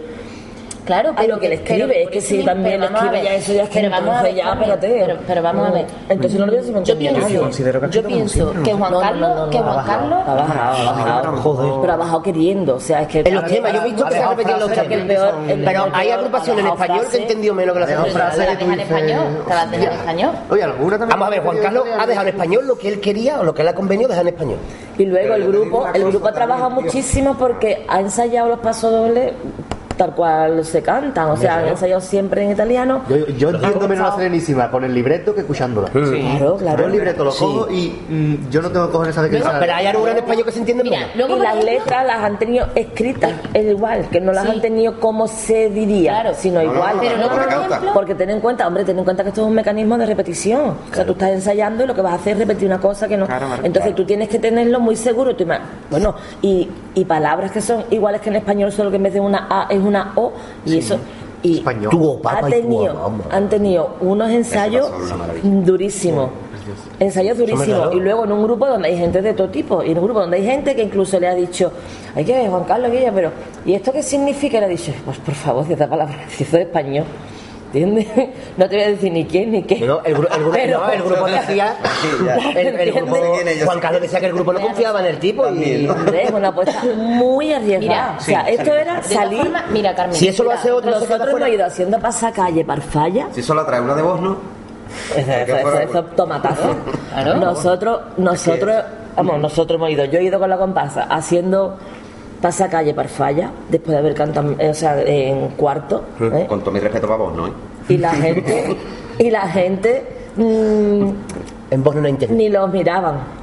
Claro, 0.90 1.12
a 1.16 1.22
lo 1.22 1.38
que 1.38 1.48
le 1.48 1.54
escribe, 1.54 1.86
pero 1.86 2.00
es 2.00 2.10
que 2.10 2.20
si 2.20 2.34
mismo, 2.38 2.50
también 2.50 2.80
le 2.80 2.86
pero 2.88 2.98
escribe 2.98 3.22
ya 3.22 3.34
eso 3.36 3.52
ya 3.52 3.62
es 3.62 3.68
que 3.68 3.78
pero 3.78 3.90
vamos 3.92 4.16
a 4.16 4.22
ver, 4.22 4.34
ya, 4.34 4.52
espérate. 4.52 4.88
pero, 5.06 5.18
pero 5.24 5.42
vamos 5.42 5.68
a 5.68 5.70
ver. 5.70 5.86
Entonces 6.08 6.40
no 6.40 6.46
lo 6.46 6.52
voy 6.52 6.58
a 6.58 6.62
decir 6.64 6.82
Yo 6.82 6.98
pienso, 6.98 7.28
Yo 7.28 7.40
considero 7.42 7.80
que 7.80 7.88
yo 7.90 8.02
pienso 8.02 8.52
que. 8.64 8.72
Juan 8.72 8.92
Carlos, 9.00 9.50
que 9.50 9.58
ha 9.58 9.62
Juan 9.62 9.76
bajado, 9.76 10.00
Carlos, 10.00 10.18
ha 10.26 10.34
bajado, 10.34 10.88
ha 10.88 10.92
bajado. 10.92 11.36
Joder. 11.36 11.80
Pero 11.80 11.92
ha 11.92 11.96
bajado 11.96 12.22
queriendo, 12.24 12.74
o 12.74 12.80
sea, 12.80 13.02
es 13.02 13.06
que 13.08 13.20
En 13.20 13.34
los 13.36 13.44
temas, 13.44 13.72
yo 13.72 13.80
he 13.80 13.84
visto 13.84 14.04
que 14.04 14.14
se 14.14 14.18
ha 14.18 14.28
repetido 14.30 14.58
los 14.58 14.70
el- 14.78 15.64
Pero 15.64 15.86
hay 15.92 16.10
agrupaciones 16.10 16.64
en 16.64 16.70
bajado 16.70 16.82
español 16.82 17.06
que 17.08 17.16
he 17.16 17.22
entendido 17.22 17.54
menos 17.54 17.74
que 17.74 17.80
las 17.80 17.90
en 17.90 18.80
español, 18.80 19.44
te 19.46 19.54
la 19.54 19.66
dejan 19.66 19.86
en 19.86 19.92
español. 20.00 20.30
Oye, 20.50 20.62
alguna 20.64 20.98
también. 20.98 21.08
Vamos 21.20 21.26
a 21.28 21.30
ver, 21.30 21.42
Juan 21.44 21.58
Carlos 21.58 21.84
ha 22.00 22.06
dejado 22.06 22.28
en 22.28 22.34
español 22.34 22.66
lo 22.66 22.76
que 22.76 22.88
él 22.88 23.00
quería 23.00 23.38
o 23.38 23.44
lo 23.44 23.54
que 23.54 23.62
él 23.62 23.68
ha 23.68 23.74
convenido 23.76 24.08
dejar 24.08 24.22
en 24.26 24.34
español. 24.34 24.58
Y 24.98 25.04
luego 25.04 25.34
el 25.34 25.42
Pero 25.44 25.52
grupo, 25.52 25.86
el 25.94 26.04
grupo 26.04 26.26
ha 26.26 26.32
trabajado 26.32 26.70
muchísimo 26.70 27.36
porque 27.38 27.84
ha 27.88 28.00
ensayado 28.00 28.48
los 28.48 28.58
pasodobles 28.58 29.34
tal 30.00 30.14
cual 30.14 30.64
se 30.64 30.80
cantan, 30.82 31.28
o 31.28 31.36
sea, 31.36 31.58
han 31.58 31.68
ensayado 31.68 32.00
siempre 32.00 32.42
en 32.42 32.52
italiano. 32.52 33.02
Yo, 33.06 33.16
yo 33.36 33.50
entiendo 33.50 33.86
menos 33.86 34.08
la 34.08 34.16
Serenísima 34.16 34.70
con 34.70 34.82
el 34.82 34.94
libreto 34.94 35.34
que 35.34 35.40
escuchándola. 35.42 35.88
Claro, 35.90 36.16
Yo 36.38 36.56
claro. 36.56 36.86
el 36.86 36.92
libreto 36.92 37.22
lo 37.22 37.30
cojo 37.32 37.70
y 37.70 37.90
mm, 38.08 38.48
yo 38.50 38.62
no 38.62 38.70
tengo 38.70 38.90
cojones 38.90 39.14
saber 39.14 39.30
qué 39.30 39.36
dice. 39.36 39.50
Pero 39.60 39.74
hay 39.74 39.86
alguna 39.86 40.12
en 40.12 40.16
español 40.16 40.44
que 40.46 40.52
se 40.52 40.58
entiende 40.60 40.84
Mira, 40.84 41.08
luego 41.14 41.36
y 41.36 41.40
las 41.40 41.62
letras 41.62 42.06
las 42.06 42.16
han 42.24 42.38
tenido 42.38 42.66
escritas, 42.74 43.30
es 43.52 43.66
igual, 43.66 44.08
que 44.10 44.22
no 44.22 44.32
las 44.32 44.44
Sí. 44.46 44.50
han 44.52 44.60
tenido 44.62 44.98
como 45.00 45.28
se 45.28 45.68
diría, 45.68 46.12
Claro. 46.22 46.30
sino 46.34 46.60
No, 46.62 46.66
no, 46.68 46.74
igual. 46.76 46.94
no, 46.96 47.00
Pero 47.02 47.16
no, 47.18 47.18
luego, 47.18 47.34
no, 47.36 47.42
por 47.42 47.50
no, 47.52 47.58
no, 47.60 47.66
ejemplo, 47.66 47.92
Porque 47.92 48.14
ten 48.14 48.30
en 48.30 48.40
cuenta, 48.40 48.66
hombre, 48.66 48.84
ten 48.84 48.98
en 48.98 49.04
cuenta 49.04 49.22
que 49.22 49.28
esto 49.28 49.42
es 49.42 49.46
un 49.48 49.54
mecanismo 49.54 49.98
de 49.98 50.06
repetición. 50.06 50.76
O 50.90 50.94
sea, 50.94 51.04
tú 51.04 51.12
estás 51.12 51.28
ensayando 51.30 51.84
y 51.84 51.86
lo 51.86 51.94
que 51.94 52.00
vas 52.00 52.12
a 52.12 52.16
hacer 52.16 52.32
es 52.32 52.38
repetir 52.38 52.66
una 52.68 52.80
cosa 52.80 53.06
que 53.06 53.18
no. 53.18 53.26
Claro, 53.26 53.48
claro. 53.48 53.62
Entonces 53.66 53.94
tú 53.94 54.06
tienes 54.06 54.30
que 54.30 54.38
tenerlo 54.38 54.80
muy 54.80 54.96
seguro. 54.96 55.36
Tú 55.36 55.44
bueno, 55.90 56.14
y, 56.40 56.70
y 56.94 57.04
palabras 57.04 57.52
que 57.52 57.60
son 57.60 57.84
iguales 57.90 58.22
que 58.22 58.30
en 58.30 58.36
español, 58.36 58.72
solo 58.72 58.88
que 58.90 58.96
en 58.96 59.02
vez 59.02 59.12
de 59.12 59.20
una 59.20 59.46
A 59.50 59.66
es 59.68 59.80
una 59.80 59.89
O. 60.16 60.32
Y 60.64 60.78
eso. 60.78 60.98
Y 61.42 61.58
Español. 61.58 62.18
Ha 62.18 62.22
papa 62.22 62.48
y 62.48 62.60
tuvo 62.62 62.80
tenido, 62.80 63.12
han 63.30 63.48
tenido 63.48 63.96
unos 64.00 64.30
ensayos 64.30 64.90
una 64.90 65.26
durísimos. 65.64 66.30
Ensayos 66.98 67.38
durísimos. 67.38 67.94
Y 67.94 68.00
luego 68.00 68.24
en 68.24 68.32
un 68.32 68.42
grupo 68.42 68.66
donde 68.66 68.88
hay 68.88 68.98
gente 68.98 69.22
de 69.22 69.32
todo 69.32 69.48
tipo. 69.48 69.82
Y 69.82 69.92
en 69.92 69.98
un 69.98 70.04
grupo 70.04 70.20
donde 70.20 70.36
hay 70.36 70.44
gente 70.44 70.76
que 70.76 70.82
incluso 70.82 71.18
le 71.18 71.28
ha 71.28 71.34
dicho, 71.34 71.72
hay 72.14 72.24
que 72.24 72.34
ver, 72.34 72.50
Juan 72.50 72.64
Carlos, 72.64 72.90
aquella, 72.90 73.12
pero 73.12 73.32
¿y 73.64 73.72
esto 73.74 73.92
qué 73.92 74.02
significa? 74.02 74.58
Y 74.58 74.60
le 74.60 74.66
ha 74.66 74.68
dicho, 74.68 74.92
pues 75.04 75.18
por 75.18 75.34
favor, 75.34 75.64
esta 75.68 75.88
palabra, 75.88 76.14
es 76.38 76.54
español. 76.54 77.04
¿Entiendes? 77.72 78.06
No 78.56 78.68
te 78.68 78.76
voy 78.76 78.84
a 78.84 78.88
decir 78.88 79.12
ni 79.12 79.24
quién 79.24 79.52
ni 79.52 79.62
qué. 79.62 79.78
No, 79.86 80.00
el, 80.04 80.16
gru- 80.16 80.28
el 80.34 80.40
grupo, 80.40 80.52
Pero- 80.52 80.80
no, 80.80 80.92
el 80.92 81.02
grupo 81.02 81.26
decía. 81.30 81.76
ya. 82.26 82.50
el, 82.60 82.66
el 82.80 82.92
grupo, 82.92 83.16
¿Entiendes? 83.16 83.64
Juan 83.64 83.80
Carlos 83.80 84.02
decía 84.02 84.20
que 84.20 84.26
el 84.26 84.32
grupo 84.32 84.52
no 84.52 84.60
confiaba 84.60 85.00
en 85.00 85.06
el 85.06 85.18
tipo 85.18 85.44
También, 85.44 85.82
y. 85.82 85.86
¿no? 85.86 85.92
Hombre, 85.94 86.24
es 86.24 86.30
una 86.30 86.48
apuesta 86.48 86.82
muy 86.94 87.52
arriesgada. 87.52 87.78
Mira, 87.80 88.16
o 88.18 88.20
sea, 88.20 88.40
esto 88.48 88.74
era 88.74 89.02
salir. 89.02 89.50
mira, 89.72 89.94
Carmen. 89.94 90.14
Si 90.16 90.28
eso 90.28 90.42
lo 90.44 90.50
hace 90.50 90.70
otro, 90.72 90.90
Nosotros 90.90 91.18
hemos 91.20 91.30
fuera. 91.30 91.48
ido 91.48 91.64
haciendo 91.64 91.98
pasacalle 92.00 92.64
Parfalla. 92.64 93.28
Si 93.32 93.42
solo 93.42 93.64
trae 93.64 93.80
una 93.80 93.94
de 93.94 94.02
vos, 94.02 94.20
¿no? 94.20 94.36
Eso, 95.16 95.30
eso, 95.30 95.56
eso, 95.56 95.78
eso, 95.80 96.02
tomatazo. 96.16 96.74
Claro. 97.12 97.34
Nosotros, 97.36 98.00
nosotros, 98.18 98.84
vamos, 99.16 99.40
nosotros 99.40 99.76
hemos 99.76 99.90
ido, 99.90 100.04
yo 100.06 100.18
he 100.18 100.24
ido 100.24 100.38
con 100.38 100.48
la 100.50 100.56
comparsa 100.58 101.02
haciendo 101.04 101.76
pasacalle 102.40 102.94
Parfalla, 102.94 103.50
después 103.68 103.92
de 103.92 103.98
haber 103.98 104.14
cantado, 104.14 104.54
eh, 104.58 104.70
o 104.70 104.74
sea, 104.74 105.00
en 105.02 105.48
cuarto, 105.50 106.04
¿eh? 106.20 106.46
Con 106.48 106.60
todo 106.60 106.72
mi 106.72 106.80
respeto 106.80 107.06
para 107.06 107.18
vos, 107.18 107.34
¿no? 107.34 107.50
y 107.88 107.96
la 107.98 108.10
gente, 108.10 108.76
y 109.18 109.30
la 109.30 109.48
gente, 109.48 110.04
mm, 110.36 111.10
En 111.70 111.84
voz 111.84 111.94
no. 111.96 112.08
Ni 112.30 112.48
los 112.48 112.72
miraban. 112.72 113.39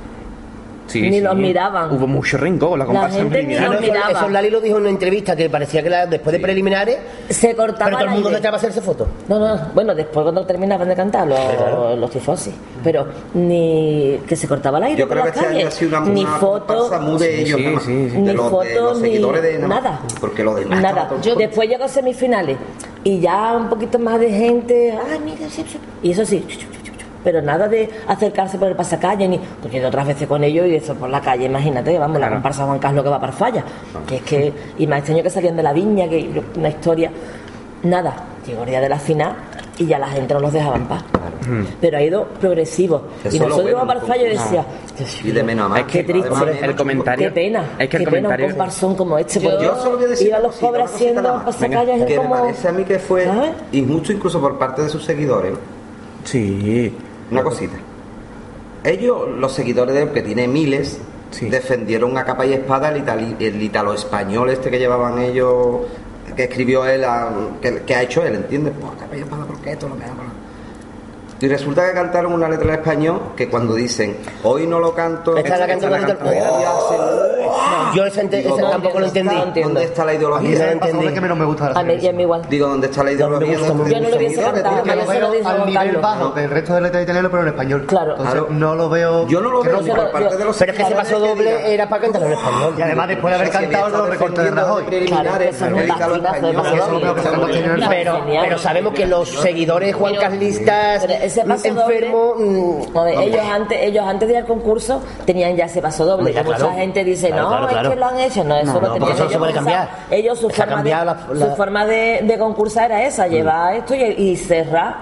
Sí, 0.87 1.01
Ni 1.01 1.13
sí. 1.17 1.21
los 1.21 1.35
miraban. 1.35 1.91
Hubo 1.93 2.07
mucho 2.07 2.37
rincón, 2.37 2.79
la 2.79 2.85
comparsa 2.85 3.19
en 3.19 3.31
gente 3.31 3.59
los 3.59 3.83
Eso- 4.17 4.29
Lali 4.29 4.49
lo 4.49 4.61
dijo 4.61 4.77
en 4.77 4.81
una 4.83 4.89
entrevista 4.89 5.35
que 5.35 5.49
parecía 5.49 5.83
que 5.83 5.89
la- 5.89 6.05
después 6.05 6.33
de 6.33 6.39
preliminares, 6.39 6.97
Se 7.29 7.55
cortaba 7.55 7.85
pero 7.85 7.97
todo 7.97 8.15
el 8.17 8.23
mundo 8.23 8.29
hacerse 8.55 8.81
fotos. 8.81 9.07
No, 9.27 9.37
no, 9.39 9.59
bueno, 9.73 9.93
después 9.93 10.23
cuando 10.23 10.45
terminaban 10.45 10.87
de 10.87 10.95
cantar 10.95 11.27
los, 11.27 11.97
los 11.99 12.09
tifosi. 12.09 12.53
Pero 12.83 13.05
ni 13.33 14.19
que 14.27 14.35
se 14.35 14.47
cortaba 14.47 14.77
el 14.77 14.85
aire 14.85 14.99
Yo 14.99 15.07
creo 15.09 15.23
que 15.23 15.29
este 15.29 15.45
año 15.45 15.67
ha 15.67 15.71
sido 15.71 15.97
una, 16.01 16.09
ni 16.09 16.23
comparsa 16.25 16.99
muy 16.99 17.19
de 17.19 17.41
ellos, 17.41 17.59
sí, 17.59 17.75
sí, 17.85 18.09
sí. 18.09 18.15
de 18.15 18.21
ni 18.21 18.33
los, 18.33 18.45
de 18.45 18.49
fotos, 18.49 18.73
los 18.75 19.01
ni 19.01 19.09
seguidores 19.09 19.43
de 19.43 19.59
nada. 19.59 19.67
nada. 19.81 19.99
Porque 20.19 20.43
los 20.43 20.55
demás 20.55 20.81
Nada. 20.81 21.09
Yo 21.21 21.35
después 21.35 21.67
llego 21.69 21.83
a 21.83 21.87
semifinales 21.87 22.57
y 23.03 23.19
ya 23.19 23.53
un 23.57 23.69
poquito 23.69 23.99
más 23.99 24.19
de 24.19 24.29
gente, 24.31 24.91
ay, 24.91 25.19
mira, 25.23 25.49
sí, 25.49 25.63
sí", 25.67 25.79
y 26.01 26.11
eso 26.11 26.25
sí, 26.25 26.45
pero 27.27 27.41
nada 27.41 27.67
de 27.67 27.89
acercarse 28.07 28.57
por 28.57 28.69
el 28.69 28.75
pasacalle, 28.77 29.27
ni 29.27 29.37
porque 29.37 29.81
yo 29.81 29.89
otras 29.89 30.07
veces 30.07 30.29
con 30.29 30.45
ellos 30.45 30.65
y 30.65 30.75
eso 30.75 30.95
por 30.95 31.09
la 31.09 31.19
calle, 31.19 31.43
imagínate, 31.43 31.99
vamos, 31.99 32.21
la 32.21 32.29
comparsa 32.29 32.63
Juan 32.65 32.79
Carlos 32.79 33.03
que 33.03 33.09
va 33.09 33.19
para 33.19 33.33
falla, 33.33 33.65
que 34.07 34.15
es 34.15 34.21
que, 34.21 34.53
y 34.77 34.87
más 34.87 34.99
este 34.99 35.11
año 35.11 35.23
que 35.23 35.29
salían 35.29 35.57
de 35.57 35.63
la 35.63 35.73
viña, 35.73 36.07
que 36.07 36.41
una 36.55 36.69
historia, 36.69 37.11
nada, 37.83 38.15
llegó 38.45 38.63
el 38.63 38.69
día 38.69 38.79
de 38.79 38.87
la 38.87 38.97
final 38.97 39.33
y 39.77 39.87
ya 39.87 39.99
la 39.99 40.07
gente 40.07 40.33
no 40.35 40.39
los 40.39 40.53
dejaba 40.53 40.77
en 40.77 40.85
paz. 40.85 41.03
Pero 41.81 41.97
ha 41.97 42.01
ido 42.01 42.23
progresivo. 42.39 43.01
Eso 43.25 43.35
y 43.35 43.39
nosotros 43.41 43.69
íbamos 43.71 43.87
para 43.87 43.99
un 43.99 44.07
falla 44.07 44.23
y 44.23 44.29
decía, 44.29 44.65
Y 45.25 45.31
de 45.31 45.43
menos 45.43 45.65
a 45.65 45.69
más. 45.69 45.79
Es 45.81 45.85
que 45.87 45.91
Qué 46.05 46.13
triste. 46.13 46.29
Además, 46.33 46.55
el 46.63 46.75
comentario. 46.77 47.27
Qué 47.27 47.31
pena, 47.33 47.63
Es 47.77 47.89
que 47.89 47.97
el 47.97 48.05
qué 48.05 48.09
pena 48.09 48.17
un 48.19 48.23
comentario- 48.23 48.47
comparsón 48.47 48.95
como 48.95 49.17
este. 49.17 49.41
Yo, 49.41 49.61
yo 49.61 49.75
solo 49.75 49.97
voy 49.97 50.05
a 50.05 50.07
decir 50.07 50.27
ir 50.27 50.33
a 50.33 50.37
una 50.39 50.47
los 50.47 50.55
pobres 50.55 50.85
haciendo 50.85 51.43
pasacalles 51.43 52.05
que 52.05 52.13
es 52.13 52.19
me 52.21 52.25
como... 52.25 52.35
parece 52.39 52.67
a 52.69 52.71
mí 52.71 52.83
que 52.85 52.99
fue 52.99 53.25
¿sabes? 53.25 53.51
injusto 53.73 54.13
incluso 54.13 54.39
por 54.39 54.57
parte 54.57 54.81
de 54.83 54.87
sus 54.89 55.03
seguidores. 55.03 55.53
Sí. 56.23 56.93
Una 57.31 57.43
cosita. 57.43 57.75
Ellos, 58.83 59.27
los 59.37 59.51
seguidores 59.53 59.95
de 59.95 60.03
él, 60.03 60.11
que 60.11 60.21
tiene 60.21 60.47
miles, 60.47 60.99
Sí. 61.31 61.49
defendieron 61.49 62.17
a 62.17 62.23
capa 62.23 62.45
y 62.45 62.53
espada 62.53 62.89
el, 62.89 63.03
itali- 63.03 63.35
el 63.39 63.61
italo-español 63.61 64.49
este 64.49 64.71
que 64.71 64.79
llevaban 64.79 65.19
ellos, 65.19 65.81
que 66.37 66.43
escribió 66.45 66.85
él, 66.85 67.03
a- 67.03 67.29
que, 67.61 67.81
que 67.81 67.95
ha 67.95 68.03
hecho 68.03 68.23
él, 68.23 68.35
¿entiendes? 68.35 68.73
Pues 68.79 68.93
a 68.93 68.97
capa 68.97 69.17
y 69.17 69.19
espada, 69.19 69.45
porque 69.45 69.71
esto 69.71 69.89
lo 69.89 69.97
que 69.97 70.03
hago. 70.05 70.13
Y 71.39 71.47
resulta 71.47 71.87
que 71.87 71.93
cantaron 71.93 72.33
una 72.33 72.49
letra 72.49 72.73
en 72.73 72.79
español 72.79 73.21
que 73.35 73.47
cuando 73.47 73.75
dicen, 73.75 74.17
hoy 74.43 74.65
no 74.65 74.79
lo 74.79 74.93
canto, 74.95 75.37
Esta 75.37 75.57
la 75.57 75.65
el- 75.65 75.79
No, 75.79 75.87
yo 77.95 78.05
ente- 78.05 78.37
Digo, 78.37 78.49
¿dónde 78.57 78.71
tampoco 78.71 78.99
lo 78.99 79.05
está? 79.05 79.19
entendí. 79.19 79.61
¿Dónde 79.61 79.83
está 79.83 80.05
la 80.05 80.13
ideología? 80.15 80.49
es 80.51 80.59
no 80.59 80.65
entendí. 80.85 81.13
que 81.13 81.21
menos 81.21 81.37
me 81.37 81.45
gusta 81.45 81.69
la 81.69 81.79
A 81.79 81.83
mí, 81.83 81.93
y 82.01 82.07
a 82.07 82.13
mí 82.13 82.21
igual. 82.23 82.41
Digo, 82.49 82.67
¿dónde 82.67 82.87
está 82.87 83.03
la 83.03 83.11
ideología? 83.11 83.57
mucho. 83.57 83.87
Yo 83.89 83.99
no 84.01 84.09
lo 84.09 84.15
hubiese 84.17 84.41
cantado, 84.41 84.83
yo 84.85 84.95
lo 84.95 85.05
se 85.11 85.19
lo 85.19 85.27
al 85.49 85.65
nivel 85.65 85.97
bajo 85.97 86.29
del 86.31 86.49
resto 86.49 86.73
de 86.73 86.81
letras 86.81 87.03
italianas, 87.03 87.31
pero 87.31 87.43
en 87.43 87.49
español. 87.49 87.85
Claro. 87.87 88.11
Entonces, 88.11 88.33
Claro. 88.33 88.47
no 88.51 88.75
lo 88.75 88.89
veo. 88.89 89.27
Yo 89.27 89.41
no 89.41 89.49
lo 89.51 89.61
veo 89.63 89.81
no- 89.81 89.87
por 89.95 90.11
parte 90.11 90.37
de 90.37 90.45
los 90.45 90.57
Pero 90.57 90.71
es 90.71 90.77
que 90.77 90.83
ese 90.83 90.95
paso 90.95 91.19
doble 91.19 91.73
era 91.73 91.87
para 91.87 92.01
cantarlo 92.01 92.27
en 92.27 92.33
español. 92.33 92.73
Y 92.77 92.81
además, 92.81 93.07
después 93.09 93.33
de 93.33 93.39
haber 93.39 93.51
cantado 93.53 93.89
los 93.89 94.09
recortes 94.09 94.43
de 94.43 94.51
Rajoy. 94.51 94.83
Lo 94.83 94.89
Pero, 97.89 98.57
sabemos 98.57 98.93
que 98.93 99.05
los 99.05 99.29
seguidores 99.29 99.95
Juan 99.95 100.15
Carlistas 100.15 101.05
Pero 101.05 101.26
ese 101.27 101.43
paso 101.45 101.67
enfermos. 101.67 102.37
doble, 102.37 102.45
mm, 102.45 102.93
ver, 103.05 103.19
ellos 103.19 103.41
antes 103.51 103.77
ellos 103.81 104.05
antes 104.05 104.27
de 104.27 104.33
ir 104.33 104.39
al 104.41 104.45
concurso 104.45 105.01
tenían 105.25 105.55
ya 105.55 105.65
ese 105.65 105.81
paso 105.81 106.03
doble. 106.05 106.29
Hombre, 106.31 106.43
mucha 106.43 106.57
claro. 106.57 106.73
gente 106.75 107.03
dice, 107.03 107.27
Claro, 107.27 107.43
no, 107.43 107.49
claro, 107.49 107.65
es 107.65 107.71
claro. 107.73 107.89
que 107.91 107.95
lo 107.95 108.05
han 108.05 108.19
hecho. 108.19 108.43
No, 108.43 108.55
eso 108.55 108.65
No, 108.65 108.73
lo 108.73 108.87
no, 108.87 108.93
tenían 108.93 108.99
porque 108.99 109.13
eso 109.13 109.23
no 109.23 109.29
ellos 109.29 109.31
se 109.33 109.39
puede 109.39 109.53
cambiar. 109.53 109.89
Ellos 110.11 110.39
su 110.39 110.49
forma, 110.49 110.65
de, 110.65 110.73
cambiada 110.75 111.05
la- 111.05 111.33
la- 111.33 111.45
su 111.45 111.55
forma 111.55 111.85
de, 111.85 112.19
de 112.23 112.37
concursar 112.37 112.85
era 112.91 113.03
esa, 113.05 113.27
llevar 113.27 113.75
esto 113.75 113.95
y, 113.95 114.01
y 114.03 114.35
cerrar 114.35 114.95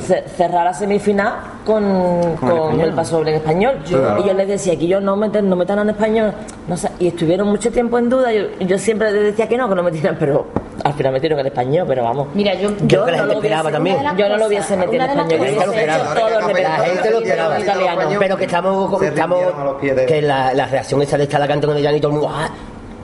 ce- 0.00 0.24
cerrar 0.36 0.64
la 0.64 0.74
semifinal 0.74 1.34
con, 1.64 2.36
con 2.36 2.80
el, 2.80 2.92
paso 2.92 3.16
doble 3.18 3.30
en 3.30 3.36
español. 3.36 3.78
Y 3.86 3.90
yo 4.26 4.34
les 4.34 4.48
decía 4.48 4.76
que 4.78 4.84
ellos 4.84 5.02
no 5.02 5.16
metan, 5.16 5.48
no 5.48 5.56
metan 5.56 5.78
en 5.80 5.90
español. 5.90 6.32
No 6.68 6.76
sé, 6.76 6.88
y 6.98 7.08
estuvieron 7.08 7.48
mucho 7.48 7.70
tiempo 7.70 7.98
en 7.98 8.08
duda. 8.08 8.32
Yo, 8.32 8.44
yo 8.60 8.78
siempre 8.78 9.10
les 9.12 9.22
decía 9.24 9.48
que 9.48 9.56
no, 9.56 9.68
que 9.68 9.74
no 9.74 9.82
metieran, 9.82 10.16
pero 10.18 10.46
al 10.84 10.92
final 10.94 11.12
metieron 11.12 11.38
en 11.40 11.46
español, 11.46 11.84
pero 11.88 12.04
vamos. 12.04 12.28
Mira, 12.34 12.54
yo, 12.54 12.70
Creo 12.88 13.04
que 13.04 13.10
la 13.12 13.16
no 13.18 13.22
gente 13.24 13.26
lo 13.26 13.32
esperaba 13.40 13.62
hubiese- 13.62 13.72
también. 13.72 13.96
Yo 14.16 14.28
no 14.28 14.36
lo 14.36 14.46
hubiese 14.46 14.76
metido 14.76 15.04
en 15.04 15.10
español, 15.10 15.40
yo 15.74 15.80
hecho 15.80 16.14
todo 16.14 16.30
La 16.30 16.78
gente 16.84 17.10
lo 17.10 17.18
esperaba. 17.20 17.60
italiano. 17.60 18.00
Pero 18.18 18.36
que 18.36 18.44
estamos, 18.44 19.02
estamos 19.02 19.38
de- 19.82 20.06
que 20.06 20.22
la, 20.22 20.52
la 20.54 20.66
reacción 20.66 21.02
esa 21.02 21.16
de 21.16 21.24
estar 21.24 21.40
la 21.40 21.48
cantando 21.48 21.76
el 21.76 21.82
llano 21.82 21.96
y 21.96 22.00
todo 22.00 22.12
el 22.12 22.18
mundo. 22.18 22.32
"Ah". 22.34 22.48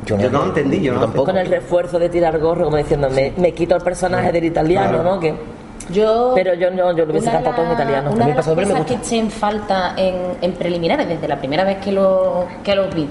Yo 0.06 0.16
no 0.30 0.44
entendí, 0.44 0.80
yo 0.82 0.94
no 0.94 1.00
tampoco. 1.00 1.24
con 1.26 1.36
el 1.36 1.48
refuerzo 1.48 1.98
de 1.98 2.08
tirar 2.08 2.38
gorro, 2.38 2.64
como 2.66 2.76
diciendo, 2.76 3.10
me, 3.10 3.32
me 3.36 3.52
quito 3.52 3.74
el 3.74 3.82
personaje 3.82 4.30
del 4.30 4.44
italiano, 4.44 5.02
¿no? 5.02 5.18
Que, 5.18 5.34
Yo, 5.90 6.32
pero 6.34 6.54
yo 6.54 6.70
no, 6.70 6.96
yo 6.96 7.04
lo 7.04 7.10
hubiese 7.10 7.26
de 7.26 7.32
cantado 7.32 7.56
todo 7.56 7.66
en 7.66 7.72
italiano. 7.72 8.10
Una 8.12 8.26
de 8.26 8.34
las 8.34 8.46
cosas 8.46 8.84
que 8.86 8.94
eché 8.94 9.18
en 9.18 9.30
falta 9.30 9.94
en, 9.96 10.14
en 10.42 10.52
preliminares, 10.52 11.08
desde 11.08 11.26
la 11.26 11.36
primera 11.38 11.64
vez 11.64 11.78
que 11.78 11.90
lo, 11.92 12.46
que 12.62 12.74
los 12.76 12.94
vi, 12.94 13.08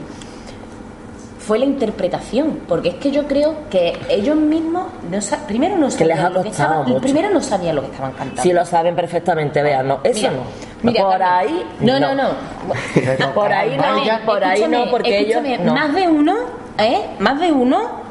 fue 1.46 1.60
la 1.60 1.66
interpretación. 1.66 2.62
Porque 2.68 2.90
es 2.90 2.96
que 2.96 3.12
yo 3.12 3.28
creo 3.28 3.56
que 3.70 3.98
ellos 4.10 4.36
mismos, 4.36 4.88
no 5.10 5.20
primero 5.48 5.78
no 5.78 5.86
les 5.86 5.94
sabían 5.96 6.20
ha 6.20 6.30
lo 6.30 6.44
que 6.44 6.50
estaban, 6.50 6.88
mucho. 6.88 7.02
primero 7.02 7.30
no 7.30 7.42
sabían 7.42 7.76
lo 7.76 7.82
que 7.82 7.88
estaban 7.88 8.12
cantando. 8.14 8.42
Si 8.42 8.52
lo 8.54 8.66
saben 8.66 8.96
perfectamente, 8.96 9.62
vean, 9.62 9.88
no, 9.88 10.00
eso 10.04 10.20
Mira, 10.20 10.32
no. 10.32 10.44
mira, 10.82 11.04
por 11.04 11.24
ahí, 11.24 11.66
No, 11.80 12.00
no, 12.00 12.16
no. 12.16 12.30
Por 13.36 13.52
ahí 13.52 13.78
no, 13.78 14.26
por 14.26 14.44
ahí 14.44 14.66
no, 14.68 14.90
porque 14.90 15.20
ellos 15.20 15.42
no. 15.64 15.74
más 15.74 15.94
de 15.94 16.08
uno, 16.08 16.36
¿eh? 16.78 17.02
Más 17.20 17.40
de 17.40 17.52
uno 17.52 18.05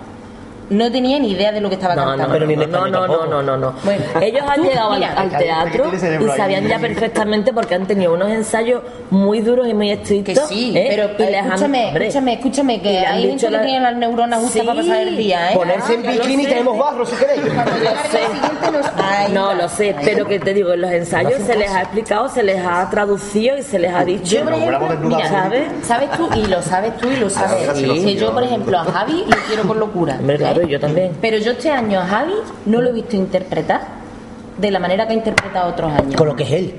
no 0.70 0.90
tenía 0.90 1.18
ni 1.18 1.32
idea 1.32 1.52
de 1.52 1.60
lo 1.60 1.68
que 1.68 1.74
estaba 1.76 1.94
No, 1.94 2.02
cantando. 2.02 2.26
no, 2.26 2.32
pero 2.32 2.46
ni 2.46 2.54
en 2.54 2.70
no, 2.70 2.86
no, 2.88 3.06
no, 3.06 3.26
no, 3.26 3.42
no, 3.42 3.56
no. 3.56 3.74
Bueno, 3.84 4.04
ellos 4.20 4.42
han 4.48 4.62
llegado 4.62 4.92
al, 4.92 4.98
mira, 5.00 5.12
al 5.14 5.30
que 5.30 5.36
teatro 5.36 5.90
y 5.94 6.28
sabían 6.36 6.66
ya 6.66 6.78
perfectamente 6.78 7.52
porque 7.52 7.74
han 7.74 7.86
tenido 7.86 8.14
unos 8.14 8.30
ensayos 8.30 8.82
muy 9.10 9.40
duros 9.40 9.68
y 9.68 9.74
muy 9.74 9.88
Que 9.88 9.92
estrictos. 9.94 10.48
sí, 10.48 10.72
¿eh? 10.76 10.86
pero 11.16 11.30
Y 11.30 11.34
han- 11.34 11.46
escúchame, 11.46 11.88
escúchame, 11.96 12.32
escúchame, 12.34 12.74
y 12.74 12.80
que 12.80 12.98
hay 13.00 13.22
gente 13.22 13.34
dicho 13.34 13.46
que 13.48 13.52
la- 13.52 13.62
tiene 13.62 13.80
las 13.80 13.96
neuronas 13.96 14.40
justas 14.40 14.62
Sí. 14.62 14.66
para 14.66 14.80
pasar 14.80 14.98
el 15.02 15.16
día, 15.16 15.52
¿eh? 15.52 15.54
Ponerse 15.56 15.94
en 15.94 16.00
Ah, 16.06 16.12
lo 16.12 16.22
bikini 16.22 16.42
sé. 16.44 16.48
tenemos 16.50 16.78
barro 16.78 17.06
si 17.06 17.16
queréis. 17.16 17.40
No, 19.32 19.54
lo 19.54 19.68
sé, 19.68 19.94
pero 20.04 20.26
que 20.26 20.38
te 20.40 20.54
digo, 20.54 20.72
en 20.72 20.80
los 20.80 20.90
ensayos 20.90 21.34
se 21.46 21.56
les 21.56 21.70
ha 21.70 21.82
explicado, 21.82 22.28
se 22.28 22.42
les 22.42 22.64
ha 22.64 22.88
traducido 22.90 23.56
y 23.58 23.62
se 23.62 23.78
les 23.78 23.92
ha 23.94 24.04
dicho. 24.04 24.36
Yo, 24.36 24.44
por 24.44 24.52
ejemplo, 24.54 24.98
mira, 25.16 25.28
¿sabes? 25.28 25.62
¿sabes 25.82 26.10
tú? 26.12 26.28
Y 26.36 26.46
lo 26.46 26.62
sabes 26.62 26.96
tú 26.98 27.08
y 27.08 27.16
lo 27.16 27.30
sabes. 27.30 27.78
yo. 28.18 28.32
por 28.32 28.42
ejemplo, 28.42 28.78
a 28.78 28.84
Javi 28.84 29.24
lo 29.28 29.36
quiero 29.48 29.62
con 29.64 29.78
locura. 29.78 30.18
Hombre, 30.54 30.60
claro, 30.60 30.62
¿eh? 30.62 30.66
y 30.68 30.72
yo 30.72 30.80
también. 30.80 31.12
Pero 31.20 31.36
yo 31.38 31.52
este 31.52 31.70
año 31.70 32.00
a 32.00 32.06
Javi 32.06 32.34
no 32.66 32.80
lo 32.80 32.90
he 32.90 32.92
visto 32.92 33.16
interpretar 33.16 33.80
de 34.58 34.70
la 34.70 34.78
manera 34.78 35.06
que 35.06 35.12
ha 35.12 35.16
interpretado 35.16 35.70
otros 35.70 35.92
años. 35.92 36.16
Con 36.16 36.28
lo 36.28 36.36
que 36.36 36.44
es 36.44 36.50
él. 36.52 36.74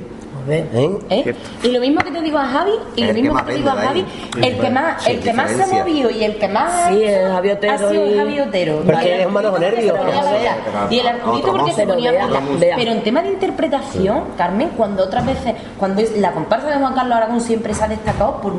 ¿Eh? 0.48 0.64
¿Eh? 1.10 1.36
Y 1.64 1.70
lo 1.70 1.80
mismo 1.80 2.02
que 2.02 2.12
te 2.12 2.22
digo 2.22 2.38
a 2.38 2.46
Javi, 2.46 2.70
y 2.96 3.02
El 3.02 3.08
lo 3.08 3.14
mismo 3.16 3.36
que 3.38 3.42
te 3.52 3.54
digo 3.58 3.70
a 3.72 3.76
Javi, 3.78 4.02
ahí. 4.02 4.44
el 4.44 4.58
que 4.60 4.70
más, 4.70 5.02
Sí, 5.04 5.12
el 5.14 5.20
que 5.22 5.34
más 5.34 5.50
se 5.50 5.66
movido 5.74 6.12
y 6.12 6.24
el 6.24 6.36
que 6.38 6.48
más 6.48 6.88
Sí, 6.90 7.04
el 7.04 7.32
Javi 7.32 7.50
Otero 7.50 7.74
ha 7.74 7.78
sido 7.80 8.06
y- 8.12 8.16
Javi 8.16 8.40
Otero. 8.42 8.82
Porque 8.86 9.02
Y 9.02 9.08
el 9.08 9.14
él 9.16 9.20
es 9.22 9.26
un 9.28 9.34
manojo 9.34 9.58
nervio. 9.58 9.96
Y 10.92 11.00
el 11.00 11.08
Arturito 11.08 11.48
porque 11.52 11.72
se 11.72 11.78
pero 11.82 11.94
ponía 11.96 12.10
a 12.10 12.14
vea, 12.14 12.26
bailar. 12.28 12.44
vea. 12.60 12.76
Pero 12.78 12.92
en 12.92 13.02
tema 13.04 13.22
de 13.24 13.30
interpretación, 13.30 14.24
Carmen, 14.38 14.70
cuando 14.78 15.04
otras 15.06 15.26
veces, 15.26 15.56
cuando 15.80 16.02
es 16.02 16.16
la 16.16 16.32
comparsa 16.32 16.68
de 16.70 16.76
Juan 16.78 16.94
Carlos 16.94 17.18
Aragón 17.18 17.42
siempre 17.42 17.74
se 17.74 17.84
ha 17.84 17.88
destacado 17.88 18.40
por 18.40 18.54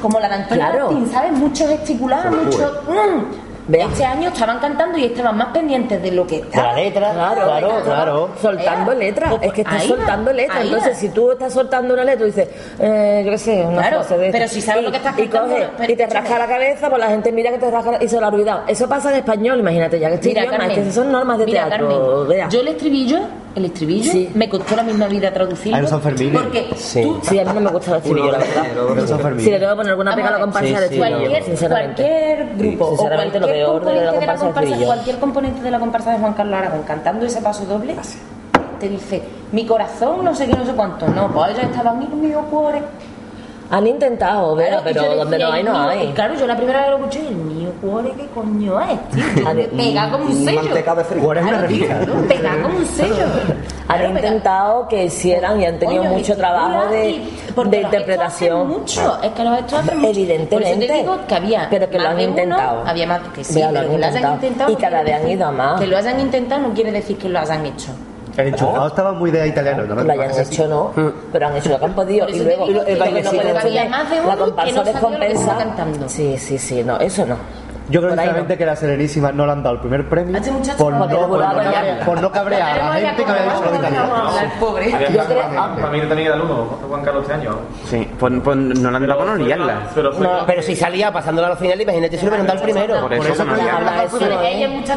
como 0.00 0.18
la 0.18 0.30
de 0.30 0.34
Antonio 0.36 0.64
Claro. 0.64 0.86
Martín, 0.92 1.10
¿sabes? 1.12 1.32
Mucho 1.32 1.68
gesticular, 1.68 2.30
mucho. 2.30 2.82
mm. 2.88 3.49
Vea. 3.70 3.86
Este 3.86 4.04
año 4.04 4.28
estaban 4.30 4.58
cantando 4.58 4.98
y 4.98 5.04
estaban 5.04 5.36
más 5.36 5.48
pendientes 5.48 6.02
de 6.02 6.10
lo 6.10 6.26
que 6.26 6.40
De 6.42 6.56
la 6.56 6.74
letra, 6.74 7.12
claro, 7.12 7.82
claro. 7.84 8.28
Soltando 8.42 8.90
Era- 8.92 9.00
letra, 9.00 9.32
es 9.40 9.52
que 9.52 9.60
estás 9.60 9.84
soltando 9.84 10.30
va, 10.30 10.36
letra. 10.36 10.56
ahí 10.56 10.66
Entonces, 10.66 10.98
si 10.98 11.08
tú 11.10 11.30
estás 11.30 11.52
soltando 11.52 11.94
una 11.94 12.02
letra 12.04 12.24
y 12.26 12.30
dices, 12.30 12.48
eh, 12.80 13.22
yo 13.24 13.30
qué 13.30 13.38
sé, 13.38 13.62
una 13.64 13.80
Claro, 13.82 13.96
frase 13.98 14.18
de 14.18 14.30
pero 14.32 14.48
si 14.48 14.60
sabes 14.60 14.82
y- 14.82 14.84
lo 14.86 14.90
que 14.90 14.96
estás 14.96 15.16
y 15.18 15.28
cantando, 15.28 15.70
pero 15.78 15.92
y 15.92 15.96
te 15.96 16.06
rasca 16.06 16.38
la 16.38 16.46
cabeza, 16.48 16.88
pues 16.90 17.00
la 17.00 17.08
gente 17.10 17.30
mira 17.32 17.50
que 17.52 17.58
te 17.58 17.70
rasca 17.70 17.92
la- 17.92 18.02
y 18.02 18.08
se 18.08 18.18
lo 18.18 18.26
ha 18.26 18.28
olvidado. 18.30 18.62
Eso 18.66 18.88
pasa 18.88 19.10
en 19.12 19.18
español, 19.18 19.60
imagínate 19.60 20.00
ya 20.00 20.08
que 20.08 20.14
este 20.16 20.30
idioma, 20.30 20.66
es 20.66 20.72
que 20.74 20.80
esas 20.80 20.94
son 20.96 21.12
normas 21.12 21.38
de 21.38 21.44
mira, 21.46 21.66
teatro. 21.68 21.88
Carmen, 22.28 22.50
yo 22.50 22.60
el 22.60 22.68
estribillo, 22.68 23.18
el 23.54 23.64
estribillo, 23.66 24.10
Sí. 24.12 24.30
me 24.34 24.48
costó 24.48 24.74
la 24.76 24.82
misma 24.82 25.06
vida 25.06 25.32
traducirlo. 25.32 25.76
Ay, 25.76 25.82
los 25.82 25.90
Sanfermines. 25.90 26.40
Porque 26.42 26.68
Sí. 26.76 27.02
tú, 27.02 27.20
Sí, 27.22 27.38
a 27.38 27.44
mí 27.44 27.50
no 27.54 27.60
me 27.60 27.70
gusta 27.70 27.90
el 27.92 27.96
estribillo, 27.98 28.32
la 28.32 28.38
verdad. 28.38 29.06
San 29.06 29.20
Fermín. 29.20 29.44
Si 29.44 29.50
le 29.50 29.58
tengo 29.58 29.70
que 29.72 29.76
poner 29.76 29.90
alguna 29.90 30.14
pega 30.16 30.28
a 30.28 30.30
la 30.32 30.36
a 30.36 30.40
comparsa 30.40 30.68
de 30.68 30.76
sí, 30.76 30.82
estribillo, 30.94 31.16
cualquier, 31.18 31.42
sinceramente. 31.44 32.02
cualquier 32.02 32.46
grupo 32.56 32.84
o 32.86 32.96
cualquier 32.96 33.42
de 33.60 33.94
la 34.04 34.12
de 34.12 34.26
la 34.26 34.36
comparsa 34.36 34.76
cualquier 34.84 35.18
componente 35.18 35.62
de 35.62 35.70
la 35.70 35.78
comparsa 35.78 36.12
de 36.12 36.18
Juan 36.18 36.32
Carlos 36.34 36.58
Aragón 36.58 36.82
cantando 36.82 37.26
ese 37.26 37.40
paso 37.40 37.64
doble, 37.64 37.94
te 38.80 38.88
dice, 38.88 39.22
mi 39.52 39.66
corazón, 39.66 40.24
no 40.24 40.34
sé 40.34 40.46
qué, 40.46 40.56
no 40.56 40.64
sé 40.64 40.72
cuánto. 40.72 41.06
No, 41.08 41.28
pues 41.28 41.50
ellos 41.50 41.64
estaban, 41.64 41.98
mío, 42.20 42.40
cuore. 42.50 42.82
Han 43.72 43.86
intentado, 43.86 44.56
Claro, 44.56 44.80
pero 44.82 45.02
yo 45.04 45.14
donde 45.16 45.36
decía, 45.38 45.46
no 45.48 45.52
hay, 45.54 45.62
no 45.62 45.78
hay. 45.88 46.08
claro, 46.12 46.34
yo 46.34 46.46
la 46.46 46.56
primera 46.56 46.80
vez 46.80 46.90
lo 46.90 46.96
escuché, 46.96 47.28
el 47.28 47.36
mío 47.36 47.70
cuore, 47.80 48.12
¿qué 48.16 48.26
coño 48.34 48.80
es, 48.80 49.10
tío? 49.10 49.24
Me 49.54 49.64
pega 49.64 50.10
como 50.10 50.24
un 50.24 50.44
sello. 50.44 50.62
Manteca 50.64 50.94
de 50.96 51.04
frío. 51.04 51.32
Es 51.32 51.42
una 51.42 51.58
revista. 51.60 51.94
¿no? 52.06 52.28
Pega 52.28 52.62
como 52.62 52.76
un 52.78 52.86
sello. 52.86 53.14
Han 53.88 53.98
Claro, 53.98 54.14
pega. 54.14 54.26
intentado 54.26 54.88
que 54.88 55.04
hicieran 55.04 55.60
y 55.60 55.66
han 55.66 55.78
tenido 55.78 56.02
Coño, 56.02 56.14
mucho 56.16 56.36
trabajo 56.36 56.88
de, 56.90 57.22
de 57.70 57.80
interpretación. 57.80 58.68
mucho, 58.68 59.18
es 59.22 59.30
que 59.32 59.44
los 59.44 59.56
gestos 59.56 59.78
hacen 59.80 59.98
mucho. 59.98 60.10
Evidentemente. 60.10 60.56
Por 60.56 60.62
eso 60.62 60.92
te 60.92 60.92
digo 60.98 61.18
que 61.28 61.34
había. 61.36 61.66
Pero 61.70 61.88
que 61.90 61.98
lo 62.00 62.08
han 62.08 62.20
intentado. 62.20 62.82
había 62.86 63.06
más 63.06 63.20
que 63.34 63.44
sí, 63.44 63.54
pero 63.54 63.78
han 63.80 63.88
que 63.88 63.98
lo 63.98 64.06
hayan 64.06 64.32
intentado. 64.34 64.70
Y 64.72 64.76
cada 64.76 65.02
vez 65.02 65.14
han 65.14 65.28
ido 65.28 65.46
a 65.46 65.50
más. 65.52 65.80
Que 65.80 65.86
lo 65.86 65.96
hayan 65.96 66.18
intentado 66.18 66.60
no 66.62 66.74
quiere 66.74 66.90
decir 66.90 67.16
que 67.18 67.28
lo 67.28 67.38
hayan 67.38 67.64
hecho. 67.66 67.90
El 68.40 68.48
enchufado 68.48 68.86
estaba 68.86 69.12
muy 69.12 69.30
de 69.30 69.46
italiano, 69.46 69.84
¿no? 69.84 70.02
Lo 70.02 70.12
hayan 70.12 70.30
hecho, 70.38 70.66
¿no? 70.66 70.92
Pero 71.32 71.46
han 71.46 71.56
hecho 71.56 71.70
lo 71.70 71.78
que 71.78 71.84
han 71.84 71.94
podido. 71.94 72.28
Y 72.28 72.40
luego 72.40 72.66
el 72.86 72.98
bailecito 72.98 73.42
la 73.42 74.36
comparsa 74.36 74.82
descompensa. 74.82 75.58
Sí, 76.06 76.36
sí, 76.38 76.58
sí, 76.58 76.82
no, 76.84 76.98
eso 76.98 77.26
no. 77.26 77.36
Yo 77.90 78.00
creo 78.00 78.10
Por 78.10 78.18
sinceramente 78.18 78.54
no. 78.54 78.58
que 78.58 78.66
la 78.66 78.76
Serenísima 78.76 79.32
no 79.32 79.46
le 79.46 79.52
han 79.52 79.62
dado 79.62 79.74
el 79.76 79.80
primer 79.80 80.08
premio 80.08 80.36
este 80.36 80.50
por, 80.78 80.92
no, 80.92 81.08
por, 81.08 81.26
jurado 81.26 81.60
no, 81.62 82.04
por 82.06 82.20
no 82.22 82.30
cabrear 82.32 82.80
a 82.80 82.88
la 82.88 82.94
gente 83.08 83.24
que 83.24 83.30
había 83.30 83.44
dicho 83.44 83.60
lo. 83.62 84.94
Había- 84.94 85.08
creo- 85.26 85.50
para, 85.76 85.90
mí, 85.90 86.00
también 86.00 86.26
era 86.28 86.36
el 86.36 86.42
uno, 86.42 86.78
Juan 86.88 87.02
Carlos 87.02 87.22
este 87.22 87.34
año. 87.34 87.56
Sí, 87.86 88.08
pues, 88.18 88.32
pues 88.44 88.56
no 88.56 88.90
le 88.90 88.96
han 88.96 89.06
dado 89.06 89.18
con 89.18 89.26
no 89.28 89.36
liarla. 89.44 89.80
Pero 89.94 90.12
fue- 90.12 90.26
No, 90.26 90.46
pero 90.46 90.62
si 90.62 90.76
salía 90.76 91.12
pasándola 91.12 91.48
a 91.48 91.50
la 91.50 91.56
final, 91.56 91.80
imagínate 91.80 92.16
si 92.16 92.24
lo 92.24 92.28
hubieran 92.30 92.46
dado 92.46 92.58
el 92.58 92.64
primero. 92.64 93.00
Por 93.00 93.12
eso, 93.12 93.22
eso 93.32 93.42
que 93.44 93.50
no 93.50 93.56
que 93.56 93.62
liarla. 93.62 93.92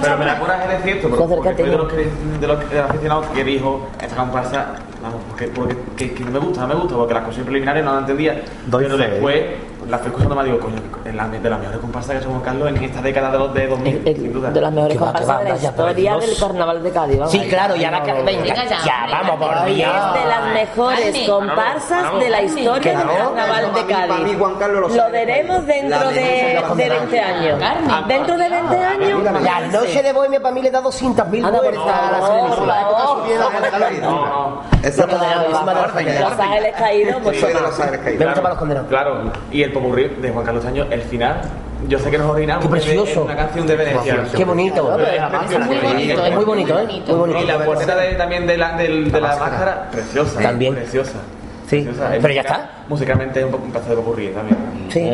Pero 0.02 0.18
me 0.18 0.26
da 0.26 0.40
coraje 0.40 0.68
decir 0.78 0.96
esto, 0.98 1.10
porque, 1.10 1.54
fui 1.56 1.70
de 1.72 1.78
los, 1.78 1.88
que, 1.94 1.96
de 2.40 2.48
los 2.48 2.64
que- 2.64 2.76
los 2.76 2.90
aficionados 2.90 3.26
que 3.28 3.44
dijo 3.44 3.88
esta 4.02 4.16
comparsa, 4.16 4.66
vamos, 5.02 5.22
porque, 5.30 5.48
porque 5.48 5.76
que, 5.98 6.14
que 6.14 6.24
no 6.24 6.32
me 6.32 6.40
gusta, 6.40 6.62
no 6.62 6.68
me 6.68 6.76
gusta, 6.76 6.96
porque 6.96 7.14
las 7.14 7.24
cosas 7.24 7.44
preliminares 7.44 7.84
no 7.84 7.92
las 7.94 8.02
entendía. 8.02 8.42
Pero 8.72 8.98
después 8.98 9.44
la 9.90 9.98
fui 10.00 10.08
escuchando 10.08 10.36
más 10.36 10.45
digo, 10.45 10.60
coño, 10.60 10.76
en 11.06 11.18
la, 11.18 11.28
de 11.28 11.50
las 11.50 11.60
mejores 11.60 11.80
comparsas 11.82 12.12
que 12.12 12.18
ha 12.18 12.20
hecho 12.22 12.30
Juan 12.30 12.42
Carlos 12.42 12.70
en 12.70 12.84
esta 12.84 13.02
década 13.02 13.32
de 13.32 13.38
los 13.40 13.53
de 13.53 13.68
2000, 13.68 14.02
El- 14.08 14.16
sin 14.16 14.34
duda. 14.34 14.52
de 14.52 14.62
las 14.62 14.72
mejores 14.72 14.98
comparsas 14.98 15.30
va, 15.30 15.38
de 15.44 15.50
la 15.50 15.56
historia 15.56 16.16
del 16.18 16.38
carnaval 16.40 16.84
de 16.84 16.92
Cádiz. 16.92 17.18
vamos. 17.20 17.32
Sí, 17.32 17.40
claro, 17.50 17.76
ya 17.76 17.92
la 17.92 18.00
venga, 18.02 18.24
Venga 18.24 18.45
ya, 18.45 18.66
ya, 18.66 19.06
venga, 19.06 19.22
vamos 19.22 19.48
por. 19.48 19.66
Dios. 19.66 19.92
Es 19.94 20.22
de 20.24 20.30
las 20.30 20.53
mejores 20.53 21.00
Carmen, 21.06 21.28
comparsas 21.30 22.03
vamos, 22.03 22.20
de 22.24 22.30
la 22.30 22.42
historia 22.42 22.98
del 22.98 23.08
carnaval 23.08 23.74
de 23.74 23.84
para 23.84 24.08
mí- 24.08 24.14
Cádiz. 24.24 24.38
Juan 24.38 24.56
Carlos 24.56 24.82
lo 24.82 24.95
Lo 25.03 25.12
veremos 25.12 25.66
dentro 25.66 26.00
La 26.00 26.10
de, 26.10 26.14
de 26.14 26.53
la 26.62 26.76
de 26.76 26.90
20 26.90 27.20
años. 27.20 27.60
Carmen. 27.60 28.08
Dentro 28.08 28.38
de 28.38 28.50
20 28.50 28.78
años. 28.84 29.24
La 29.44 29.60
noche 29.68 30.03
de 30.03 30.14
Bohemia 30.14 30.42
para 30.42 30.56
mí 30.56 30.62
le 30.62 30.72
da 30.72 30.82
200.000 30.82 31.45
Anda, 31.45 31.52
por 31.62 31.62
vueltas 31.74 31.95
a 31.95 32.12
la 32.12 32.20
La. 32.20 33.92
No, 34.02 34.26
no. 34.26 34.62
Esa 34.84 35.03
esa 35.06 35.44
encima 35.45 35.74
de 35.74 35.82
los 35.82 35.92
condenados. 35.92 36.32
Los 36.32 36.40
Ángeles 36.40 36.74
caídos, 36.78 37.22
Me 37.22 37.32
caídos. 37.32 38.26
gusta 38.26 38.34
para 38.42 38.50
los 38.50 38.58
condenados. 38.58 38.90
Claro, 38.90 39.32
y 39.52 39.64
el 39.64 39.73
popurrí 39.74 40.08
de 40.22 40.30
Juan 40.30 40.45
Carlos 40.45 40.66
año, 40.66 40.85
el 40.90 41.02
final, 41.02 41.42
yo 41.88 42.00
sé 42.00 42.10
que 42.10 42.18
nos 42.18 42.32
originamos 42.32 42.64
Qué 42.66 42.72
precioso. 42.72 43.24
una 43.26 43.35
canción 43.35 43.68
de 43.68 43.76
Venecia. 43.76 44.24
Qué 44.35 44.45
bonito. 44.45 44.93
Pero 44.95 45.08
es 45.08 45.66
muy 45.66 45.77
bonito, 45.77 46.26
Es 46.26 46.35
muy 46.35 46.45
bonito, 46.45 46.80
¿eh? 46.80 46.85
Muy 47.08 47.16
bonito. 47.16 47.40
Y 47.42 47.45
la 47.45 47.66
corneta 47.66 47.95
de, 47.95 48.16
también 48.16 48.48
de 48.48 48.58
la, 48.58 48.77
de 48.77 48.90
la 48.90 49.35
máscara, 49.38 49.90
preciosa. 49.92 50.40
También. 50.42 50.76
Preciosa. 50.76 51.19
Sí, 51.68 51.82
Preciosa. 51.82 52.10
pero 52.22 52.34
ya 52.34 52.42
está. 52.42 52.69
Musicalmente 52.88 53.40
es 53.40 53.45
un 53.45 53.52
poco 53.52 53.64
un 53.66 53.72
pedazo 53.72 53.90
de 53.90 53.95
popurrí 53.95 54.27
también. 54.30 54.58
Sí. 54.90 55.10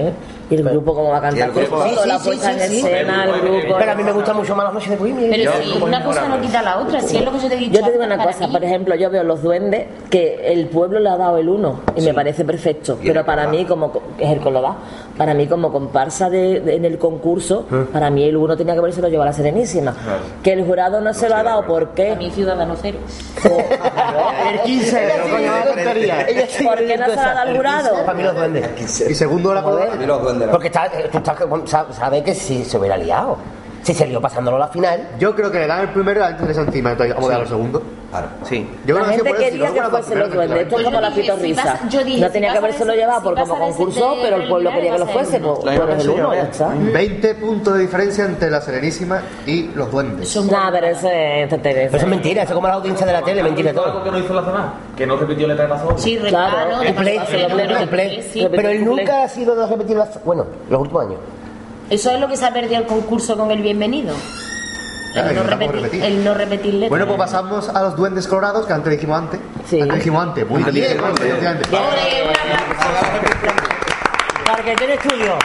¿Eh? 0.50 0.56
Y 0.56 0.56
el 0.56 0.64
grupo 0.64 0.96
como 0.96 1.10
va 1.10 1.18
a 1.18 1.22
cantar 1.22 1.50
el 1.50 1.54
grupo- 1.56 1.78
con 1.78 1.88
Sí, 1.90 1.94
todo, 1.96 2.04
sí, 2.04 2.10
la 2.10 2.20
sí, 2.20 2.26
puesta 2.28 2.52
en 2.52 2.60
sí, 2.60 2.68
sí. 2.68 2.88
escena, 2.88 3.24
el 3.26 3.42
grupo. 3.42 3.76
Pero 3.78 3.92
a 3.92 3.96
mí 3.96 4.04
me 4.04 4.12
gusta 4.12 4.34
mucho 4.34 4.56
más 4.56 4.66
las 4.66 4.74
noches 4.74 4.90
de 4.90 4.96
Bohemia. 4.96 5.28
Pero 5.30 5.52
si 5.64 5.84
una 5.84 6.04
cosa 6.04 6.28
no 6.28 6.42
quita 6.42 6.62
la 6.64 6.78
otra, 6.80 7.02
si 7.02 7.18
es 7.18 7.26
lo 7.26 7.32
que 7.32 7.40
yo 7.40 7.48
te 7.50 7.54
he 7.56 7.58
dicho. 7.58 7.80
Yo 7.80 7.86
te 7.86 7.92
digo 7.92 8.04
una 8.04 8.24
cosa, 8.24 8.48
por 8.48 8.64
ejemplo, 8.64 8.96
yo 8.96 9.10
veo 9.10 9.24
los 9.24 9.42
duendes 9.44 9.86
que 10.10 10.52
el 10.52 10.68
pueblo 10.68 11.00
le 11.00 11.10
ha 11.10 11.18
dado 11.18 11.38
el 11.38 11.50
uno 11.50 11.82
y 11.96 12.02
me 12.02 12.14
parece 12.14 12.44
perfecto, 12.46 12.98
pero 13.04 13.20
el 13.20 13.26
para 13.26 13.48
mí 13.48 13.66
como 13.66 13.92
co- 13.92 14.02
es 14.18 14.30
el 14.32 14.40
Colodá, 14.40 14.76
para 15.18 15.34
mí 15.34 15.46
como 15.48 15.72
comparsa 15.72 16.30
de, 16.30 16.60
de- 16.62 16.76
en 16.76 16.86
el 16.86 16.98
concurso, 16.98 17.66
para 17.94 18.10
mí 18.10 18.24
el 18.24 18.36
uno 18.38 18.56
tenía 18.58 18.74
que 18.74 18.80
haberse 18.80 19.02
lo 19.02 19.08
llevado 19.08 19.30
a 19.30 19.32
la 19.32 19.38
Serenísima. 19.38 19.94
Que 20.44 20.54
el 20.54 20.66
jurado 20.66 21.00
no 21.02 21.14
se 21.14 21.30
lo 21.30 21.36
ha 21.36 21.44
dado 21.44 21.66
porque 21.68 22.12
A 22.12 22.16
mí 22.16 22.32
Ciudadano 22.32 22.76
Cero. 22.82 22.98
El 24.52 24.62
15, 24.62 25.06
Ella 25.06 25.18
no 25.18 25.24
sí 25.26 25.30
coño, 25.30 25.42
me 25.42 25.48
la 25.60 25.66
tontería. 25.66 26.22
Ella 26.28 26.46
sí 26.50 26.64
¿Por 26.64 26.78
qué 26.78 26.98
no 26.98 27.06
se 27.06 27.16
la 27.16 27.34
da 27.34 27.42
al 27.42 27.56
jurado? 27.56 27.96
Para 28.06 28.14
mí 28.14 28.24
los 28.24 28.36
duendes. 28.36 29.02
Y 29.10 29.14
segundo 29.16 29.54
la 29.54 29.60
A 29.62 29.64
Porque 30.48 30.68
está, 30.68 30.90
tú 31.12 31.18
estás, 31.18 31.38
sabes 31.66 31.96
sabe 31.96 32.24
que 32.24 32.34
si 32.34 32.64
se 32.64 32.78
hubiera 32.78 32.98
liado, 32.98 33.38
si 33.84 33.94
se 33.94 34.08
lió 34.08 34.22
pasándolo 34.22 34.58
a 34.58 34.62
la 34.62 34.68
final, 34.68 35.10
Yo 35.20 35.36
creo 35.36 35.52
que 35.52 35.60
le 35.60 35.68
dan 35.68 35.82
el 35.82 35.90
primero 35.90 36.22
y 36.22 36.24
antes 36.24 36.58
le 36.58 36.64
encima, 36.64 36.92
entonces 36.92 37.16
vamos 37.16 37.30
a 37.30 37.34
dar 37.34 37.42
el 37.42 37.48
segundo. 37.48 37.84
Claro. 38.10 38.28
Sí. 38.44 38.68
Yo 38.88 38.96
la 38.96 39.02
creo 39.06 39.06
que 39.06 39.16
gente 39.18 39.30
por 39.30 39.36
eso, 39.40 39.46
si 39.46 39.52
quería 39.52 39.68
no, 39.70 39.74
que 39.76 39.90
fuese 39.90 40.16
los 40.16 40.34
duendes. 40.34 40.62
Esto 40.62 40.80
es 40.80 40.84
como 40.86 41.02
la 41.02 41.10
dije, 41.10 41.22
Fito 41.22 41.36
si 41.38 41.42
Risa. 41.44 41.64
vas- 41.64 41.90
yo 41.94 42.04
dije, 42.04 42.22
No 42.22 42.32
tenía 42.32 42.52
que 42.52 42.58
habérselo 42.58 42.94
llevado 42.96 43.22
por 43.24 43.40
como 43.40 43.56
de 43.56 43.74
pero 44.24 44.36
el 44.38 44.50
pueblo 44.50 44.72
quería 44.72 44.92
que 44.94 45.00
lo 45.00 45.06
fuese. 45.08 45.40
Pues 45.40 46.04
el 46.04 46.10
uno, 46.10 46.34
ya 46.34 46.42
está. 46.42 46.68
20 46.70 47.36
puntos 47.36 47.74
de 47.76 47.80
diferencia 47.82 48.26
entre 48.26 48.50
la 48.50 48.62
Serenísima 48.62 49.22
y 49.46 49.64
los 49.76 49.92
duendes. 49.92 50.36
Nada, 50.52 50.72
pero 50.72 50.88
eso 50.88 51.08
es 51.10 51.50
pero 51.50 51.82
eso 51.88 51.98
es 51.98 52.08
mentira, 52.08 52.42
eso 52.44 52.52
es 52.52 52.56
como 52.56 52.68
la 52.68 52.74
audiencia 52.74 53.06
de 53.06 53.14
la 53.14 53.22
tele, 53.22 53.44
mentira 53.44 53.72
¿Hizo 53.72 53.80
algo 53.86 53.94
todo. 53.94 54.04
que 54.06 54.12
no 54.12 54.20
hizo 54.20 54.34
la 54.34 54.44
semana? 54.46 54.74
Que 54.98 55.06
no 55.06 55.16
repitió 55.16 55.48
de 55.48 55.56
paso. 55.68 55.98
Sí, 55.98 56.18
Claro. 56.18 56.80
Pero 58.52 58.70
él 58.70 58.86
nunca 58.86 59.24
ha 59.24 59.28
sido 59.30 59.56
de 59.56 59.68
repetir 59.68 59.98
las, 59.98 60.24
bueno, 60.24 60.46
los 60.70 60.82
últimos 60.82 61.06
años. 61.06 61.20
Eso 61.90 62.12
es 62.12 62.20
lo 62.20 62.28
que 62.28 62.38
se 62.38 62.46
ha 62.46 62.54
perdido 62.54 62.82
el 62.82 62.88
concurso 62.88 63.36
con 63.38 63.52
el 63.52 63.62
bienvenido. 63.62 64.14
El 65.16 65.36
no, 65.36 65.44
repetir, 65.44 65.72
repetir. 65.72 66.04
el 66.04 66.24
no 66.24 66.34
repetir 66.34 66.74
letras. 66.74 66.90
Bueno, 66.90 67.08
pues 67.08 67.18
pasamos 67.18 67.70
a 67.70 67.82
los 67.82 67.96
duendes 67.96 68.28
colorados, 68.28 68.66
que 68.66 68.74
antes 68.74 68.92
dijimos 68.92 69.18
antes. 69.18 69.40
Sí. 69.68 69.82
Antes 69.82 69.98
dijimos 69.98 70.24
antes, 70.24 70.48
muy 70.48 70.60
Antes 70.60 70.74
bien, 70.74 71.04
antes. 71.04 71.68
Ole, 71.68 72.24
un 72.24 72.30
aplauso. 72.30 73.00
Marquetero 74.46 74.94
Estudio, 74.94 75.38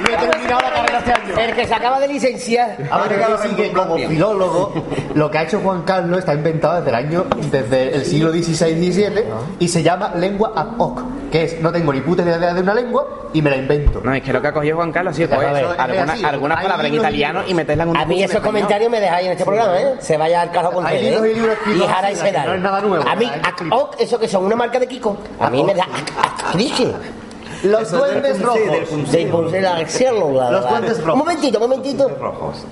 Y 0.00 0.12
he 0.12 0.16
terminado 0.16 0.60
la 0.62 0.70
carrera 0.74 0.98
este 0.98 1.12
año. 1.12 1.38
el 1.38 1.54
que 1.54 1.66
se 1.66 1.74
acaba 1.74 2.00
de 2.00 2.08
licenciar. 2.08 2.76
Ahora 2.90 3.08
que 3.42 3.48
sigue 3.48 3.72
como 3.72 3.96
filólogo, 3.96 4.72
lo 5.14 5.30
que 5.30 5.38
ha 5.38 5.42
hecho 5.42 5.60
Juan 5.60 5.82
Carlos 5.82 6.18
está 6.18 6.34
inventado 6.34 6.76
desde 6.76 6.88
el 6.90 6.94
año, 6.96 7.24
desde 7.50 7.94
el 7.96 8.04
siglo 8.04 8.32
XVI-XVII 8.32 9.24
y 9.58 9.68
se 9.68 9.82
llama 9.82 10.12
lengua 10.16 10.52
ad 10.54 10.68
hoc, 10.78 11.02
que 11.30 11.44
es 11.44 11.60
no 11.60 11.72
tengo 11.72 11.92
ni 11.92 12.00
puta 12.00 12.22
idea 12.22 12.52
de 12.54 12.60
una 12.60 12.74
lengua 12.74 13.06
y 13.32 13.42
me 13.42 13.50
la 13.50 13.56
invento. 13.56 14.00
No, 14.04 14.12
es 14.14 14.22
que 14.22 14.32
lo 14.32 14.40
que 14.42 14.48
ha 14.48 14.52
cogido 14.52 14.76
Juan 14.76 14.92
Carlos 14.92 15.12
ha 15.12 15.16
sido 15.16 15.28
Déjame 15.28 15.48
coger 15.48 15.64
ver. 15.66 15.72
eso, 15.74 15.82
algunas, 15.82 16.24
algunas 16.24 16.62
palabras 16.62 16.86
en 16.86 16.94
italiano 16.94 17.38
libros. 17.40 17.50
y 17.50 17.54
meterlas 17.54 17.84
en 17.86 17.90
un 17.90 17.96
A 17.96 18.04
mí 18.04 18.22
esos 18.22 18.40
comentarios 18.40 18.90
me 18.90 19.00
dejáis 19.00 19.26
en 19.26 19.32
este 19.32 19.44
programa, 19.44 19.78
¿eh? 19.80 19.94
Se 20.00 20.16
vaya 20.16 20.42
al 20.42 20.50
carajo 20.50 20.74
con 20.74 20.86
Hay 20.86 20.96
ustedes, 20.96 21.12
libros 21.22 21.26
y 21.26 21.30
¿eh? 21.30 21.34
libros 21.34 21.56
escritos 21.58 21.84
Y 21.84 21.88
Jara 21.92 22.10
y 22.12 22.16
Sedal. 22.16 22.46
no 22.48 22.54
es 22.54 22.60
nada 22.60 22.80
nuevo, 22.80 23.08
A 23.08 23.14
mí, 23.16 23.26
nada 23.26 23.48
escrito. 23.48 23.74
a- 23.74 23.78
oh, 23.78 23.90
eso 23.98 24.18
que 24.18 24.28
son 24.28 24.44
una 24.44 24.56
marca 24.56 24.78
de 24.78 24.86
Kiko, 24.86 25.16
a 25.40 25.50
mí 25.50 25.62
me 25.64 25.74
da 25.74 25.86
crisis. 26.52 26.88
Los 27.62 27.82
Eso 27.82 28.06
es 28.06 28.14
del 28.14 28.22
del 28.22 28.42
rojos. 28.42 28.60
Punce. 28.90 29.60
La 29.60 30.50
Los 30.50 30.68
duendes 30.70 30.98
rojos. 30.98 31.12
Un 31.12 31.18
momentito, 31.18 31.58
un 31.58 31.64
momentito. 31.70 32.08
Rojos. 32.20 32.64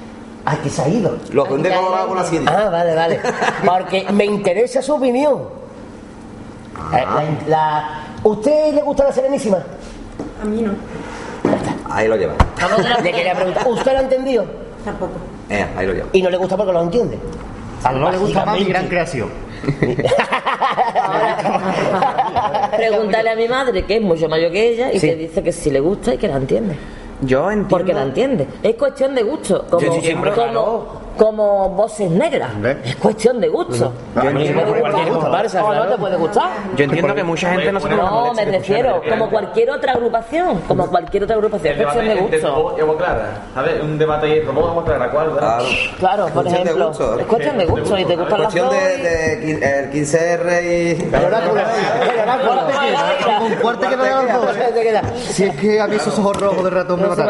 Ah, 0.47 0.57
que 0.63 0.69
se 0.69 0.83
ha 0.83 0.89
ido. 0.89 1.17
Los 1.33 1.49
duendes 1.49 1.73
colorados 1.75 2.07
con 2.09 2.17
la 2.19 2.25
siguiente. 2.25 2.53
Ah, 2.55 2.69
vale, 2.69 2.95
vale. 2.95 3.21
Porque 3.65 4.07
me 4.13 4.25
interesa 4.27 4.83
su 4.83 4.95
opinión. 4.95 5.43
Eh, 6.93 7.05
la- 7.07 7.49
la- 7.49 8.01
¿Usted 8.23 8.75
le 8.75 8.83
gusta 8.83 9.05
la 9.05 9.13
Serenísima? 9.13 9.59
Ahí 11.91 12.09
lo 12.09 12.17
lleva. 12.17 12.35
Le 13.03 13.13
quería 13.13 13.35
preguntar. 13.35 13.67
¿Usted 13.69 13.93
lo 13.93 13.99
ha 13.99 14.03
entendido? 14.03 14.45
Eh, 15.49 15.67
ahí 15.77 15.87
lo 15.87 15.93
lleva. 15.95 16.09
Y 16.13 16.23
no 16.23 16.31
le 16.31 16.37
gusta 16.37 16.57
porque 16.57 16.73
lo 16.73 16.83
entiende. 16.83 17.19
A 17.83 17.93
no 17.93 18.11
le 18.11 18.19
gusta 18.19 18.45
más 18.45 18.59
mi 18.59 18.65
gran 18.65 18.89
creación. 18.89 19.29
Pregúntale 22.77 23.31
a 23.31 23.37
mi 23.37 23.49
madre, 23.49 23.85
que 23.85 23.97
es 23.97 24.03
mucho 24.03 24.29
mayor 24.29 24.53
que 24.53 24.69
ella, 24.71 24.93
y 24.93 25.01
Sí. 25.01 25.09
te 25.09 25.17
dice 25.17 25.43
que 25.43 25.53
sí 25.53 25.71
le 25.71 25.81
gusta 25.81 26.15
y 26.15 26.19
que 26.19 26.29
la 26.29 26.37
entiende. 26.37 26.77
Yo 27.23 27.51
entiendo. 27.51 27.69
Porque 27.69 27.95
la 27.95 28.03
entiende. 28.03 28.47
Es 28.63 28.75
cuestión 28.77 29.15
de 29.15 29.23
gusto. 29.23 29.67
Como, 29.71 30.01
siempre, 30.01 30.31
como, 30.33 30.45
claro. 30.45 30.87
Como 31.17 31.69
voces 31.71 32.11
negras. 32.11 32.51
Es 32.85 32.97
cuestión 32.97 33.41
de 33.41 33.49
gusto. 33.49 33.93
Puede 34.15 34.33
no 34.33 35.87
te 35.87 35.97
puede 35.99 36.17
gustar. 36.17 36.51
Yo 36.77 36.85
entiendo 36.85 37.15
que 37.15 37.25
mucha 37.25 37.51
gente 37.53 37.73
no 37.73 37.81
se 37.81 37.89
la 37.89 37.97
No, 37.97 38.35
me 38.35 38.45
refiero, 38.45 39.03
como 39.09 39.31
cualquier 39.31 39.71
otra 39.71 39.93
agrupación. 39.93 40.61
Como 40.69 40.87
cualquier 40.89 41.25
otra 41.25 41.37
agrupación. 41.37 41.75
Es 41.75 41.83
cuestión 41.83 42.09
de 42.09 42.15
gusto. 42.17 42.47
agua 42.49 42.97
clara. 42.99 43.43
¿Sabes? 43.55 43.83
Un 43.83 43.99
debate 43.99 44.27
ahí, 44.27 44.43
y 44.45 44.49
agua 44.49 44.85
clara, 44.85 45.11
¿cuál? 45.11 45.37
Claro. 45.37 45.65
Claro, 45.99 46.25
por 46.27 46.33
Cuestión 46.45 46.55
de 46.55 46.63
ejemplo. 46.71 46.89
gusto. 46.89 47.19
Es 47.21 47.27
cuestión 47.27 47.59
de 47.59 47.67
gusto. 47.67 47.99
Y 47.99 48.05
te 48.05 48.17
gustan 48.17 48.43
las 48.43 48.53
Cuestión 48.55 48.67
dos. 48.67 48.75
de, 48.75 48.97
de 48.99 49.47
quin- 49.47 49.63
el 49.63 49.91
15R 49.91 50.63
y. 50.65 51.11
Con 53.39 53.55
cuarto 53.61 53.89
que 53.89 53.97
no 53.97 54.05
le 54.05 54.83
queda. 54.83 55.03
Si 55.17 55.45
es 55.45 55.57
que 55.57 55.81
a 55.81 55.87
mí 55.87 55.97
esos 55.97 56.19
ojos 56.19 56.37
rojos 56.41 56.65
de 56.65 56.71
ratón 56.71 57.01
me 57.01 57.09
matan. 57.09 57.27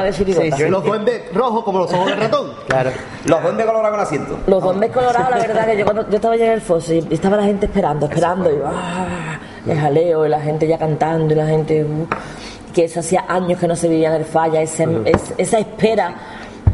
Los 0.70 0.84
duendes 0.84 1.34
rojos 1.34 1.64
como 1.64 1.80
los 1.80 1.92
ojos 1.92 2.06
de 2.06 2.16
ratón. 2.16 2.52
Claro. 2.68 2.90
Los 3.26 3.42
duendes 3.42 3.66
con 3.82 4.00
asiento. 4.00 4.38
Los 4.46 4.62
duendes 4.62 4.90
colorados, 4.90 5.30
la 5.30 5.38
verdad 5.38 5.66
que 5.66 5.76
yo 5.78 5.84
cuando 5.84 6.08
yo 6.08 6.16
estaba 6.16 6.34
allá 6.34 6.46
en 6.46 6.52
el 6.52 6.60
foso 6.60 6.92
y 6.94 7.06
estaba 7.10 7.36
la 7.36 7.44
gente 7.44 7.66
esperando, 7.66 8.06
esperando, 8.06 8.50
y 8.50 8.56
¡ah! 8.64 9.38
el 9.66 9.78
jaleo, 9.78 10.26
y 10.26 10.28
la 10.28 10.40
gente 10.40 10.66
ya 10.66 10.78
cantando, 10.78 11.32
y 11.34 11.36
la 11.36 11.46
gente 11.46 11.84
uh, 11.84 12.06
que 12.72 12.84
eso 12.84 13.00
hacía 13.00 13.24
años 13.28 13.58
que 13.58 13.66
no 13.68 13.76
se 13.76 13.88
vivía 13.88 14.08
en 14.08 14.16
el 14.16 14.24
falla, 14.24 14.60
ese- 14.62 14.86
es- 15.04 15.34
esa 15.38 15.58
espera 15.58 16.14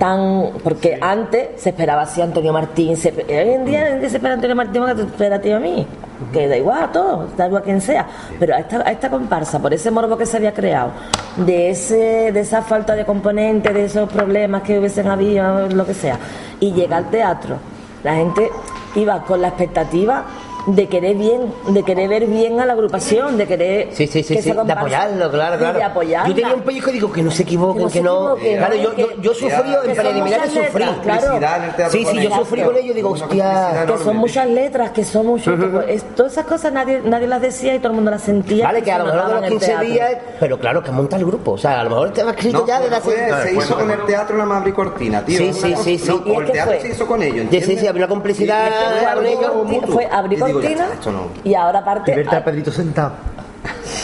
tan 0.01 0.53
porque 0.65 0.99
antes 0.99 1.61
se 1.61 1.69
esperaba 1.69 2.03
así 2.03 2.23
Antonio 2.23 2.55
Martín, 2.55 2.97
se, 2.97 3.11
hoy 3.11 3.51
en 3.51 3.67
día 3.67 3.83
hoy 3.83 3.89
en 3.93 4.01
día 4.01 4.09
se 4.09 4.17
espera 4.17 4.33
Antonio 4.33 4.57
Martín 4.57 4.87
que 4.87 4.95
te 4.95 5.03
espera 5.03 5.37
a 5.37 5.41
ti 5.41 5.53
a 5.53 5.61
mí, 5.61 5.87
que 6.33 6.49
da 6.49 6.57
igual 6.57 6.85
a 6.85 6.91
todo, 6.91 7.29
da 7.37 7.47
igual 7.47 7.61
a 7.61 7.65
quien 7.67 7.83
sea, 7.83 8.07
pero 8.39 8.55
a 8.55 8.61
esta, 8.61 8.79
a 8.79 8.91
esta 8.91 9.11
comparsa, 9.11 9.59
por 9.59 9.75
ese 9.75 9.91
morbo 9.91 10.17
que 10.17 10.25
se 10.25 10.39
había 10.39 10.55
creado, 10.55 10.93
de 11.37 11.69
ese, 11.69 12.33
de 12.33 12.41
esa 12.41 12.63
falta 12.63 12.95
de 12.95 13.05
componente, 13.05 13.75
de 13.75 13.85
esos 13.85 14.11
problemas 14.11 14.63
que 14.63 14.79
hubiesen 14.79 15.07
habido, 15.07 15.69
lo 15.69 15.85
que 15.85 15.93
sea, 15.93 16.19
y 16.59 16.73
llega 16.73 16.97
al 16.97 17.11
teatro, 17.11 17.57
la 18.03 18.15
gente 18.15 18.51
iba 18.95 19.23
con 19.25 19.43
la 19.43 19.49
expectativa 19.49 20.25
de 20.67 20.89
querer 20.89 21.17
bien, 21.17 21.53
de 21.69 21.83
querer 21.83 22.09
ver 22.09 22.27
bien 22.27 22.61
a 22.61 22.67
la 22.67 22.73
agrupación, 22.75 23.37
de 23.39 23.47
querer 23.47 23.89
Sí, 23.93 24.07
sí, 24.07 24.23
sí, 24.23 24.37
que 24.37 24.43
de 24.43 24.73
apoyarlo, 24.73 25.31
claro, 25.31 25.59
claro. 25.59 25.79
de 25.79 25.85
apoyarla. 25.85 26.29
Yo 26.29 26.35
tenía 26.35 26.55
un 26.55 26.61
pellizco 26.63 26.91
y 26.91 26.93
digo 26.95 27.13
que 27.13 27.23
no 27.23 27.31
se 27.31 27.43
equivoquen, 27.43 27.87
Que 27.89 27.93
que 27.95 28.03
no 28.03 28.11
no. 28.31 28.37
se 28.37 28.41
equivoquen, 28.43 28.59
Claro, 28.59 28.75
¿no? 28.77 28.83
yo, 28.83 28.97
yo, 28.97 29.23
yo 29.23 29.35
sufrí, 29.35 29.75
en 29.75 29.83
Que 29.95 30.01
preliminares 30.01 30.51
sufrí. 30.53 30.85
claro. 31.03 31.37
El 31.37 31.91
Sí, 31.91 31.99
sí, 31.99 32.05
con 32.05 32.19
yo 32.19 32.31
sufrí 32.37 32.63
con 32.63 32.77
ello 32.77 32.91
y 32.93 32.95
digo, 32.95 33.11
hostia. 33.11 33.85
que 33.87 33.99
son 34.05 34.17
muchas 34.17 34.49
letras, 34.49 34.91
que 34.91 35.05
son 35.05 35.27
muchos. 35.27 35.59
es- 35.89 36.05
todas 36.15 36.33
esas 36.33 36.47
cosas 36.47 36.73
nadie, 36.73 37.01
nadie 37.05 37.27
las 37.27 37.41
decía 37.41 37.75
y 37.75 37.79
todo 37.79 37.89
el 37.89 37.95
mundo 37.95 38.11
las 38.11 38.23
sentía. 38.23 38.67
Vale, 38.67 38.83
que 38.83 38.93
a 38.93 38.97
se 38.97 38.99
lo 39.01 39.05
mejor 39.07 39.21
de 39.27 39.29
los 39.33 39.39
en 39.39 39.45
el 39.45 39.51
15 39.51 39.67
teatro. 39.67 39.87
días, 39.89 40.11
pero 40.39 40.59
claro, 40.59 40.83
que 40.83 40.91
monta 40.91 41.17
el 41.17 41.25
grupo. 41.25 41.53
O 41.53 41.59
sea, 41.59 41.81
a 41.81 41.85
lo 41.85 41.91
mejor 41.91 42.09
estaba 42.09 42.31
escrito 42.33 42.59
No, 42.61 42.67
ya 42.67 42.81
desde 42.81 42.97
hace. 42.97 43.11
fue- 43.11 43.43
se 43.43 43.55
hizo 43.55 43.77
con 43.77 43.91
el 43.91 44.05
teatro 44.07 44.37
nada 44.37 44.49
más 44.49 44.59
abrir 44.59 44.75
cortina, 44.75 45.25
tío. 45.25 45.39
Sí, 45.39 45.45
Una 45.45 45.53
sí, 45.55 45.75
sí, 45.85 45.99
sí. 45.99 46.09
no, 46.27 46.33
o 46.35 46.41
el 46.41 46.47
que 46.47 46.53
teatro 46.53 46.81
se 46.81 46.89
hizo 46.89 47.07
con 47.07 47.23
ellos. 47.23 47.47
Sí, 47.51 47.61
sí, 47.63 47.77
sí, 47.79 47.87
había 47.87 48.01
una 48.01 48.09
complicidad 48.09 48.69
que 48.69 49.15
con 49.15 49.27
ellos. 49.27 49.81
Fue 49.91 50.07
abrir 50.11 50.39
digo, 50.51 50.61
ya 50.61 50.69
cortina 50.69 50.85
está, 50.85 50.95
esto 50.95 51.13
no. 51.13 51.29
y 51.45 51.55
ahora 51.55 51.79
aparte. 51.81 52.13
Y 52.13 52.17
verte 52.17 52.37
a 52.37 52.45
Pedrito 52.45 52.71
sentado 52.73 53.13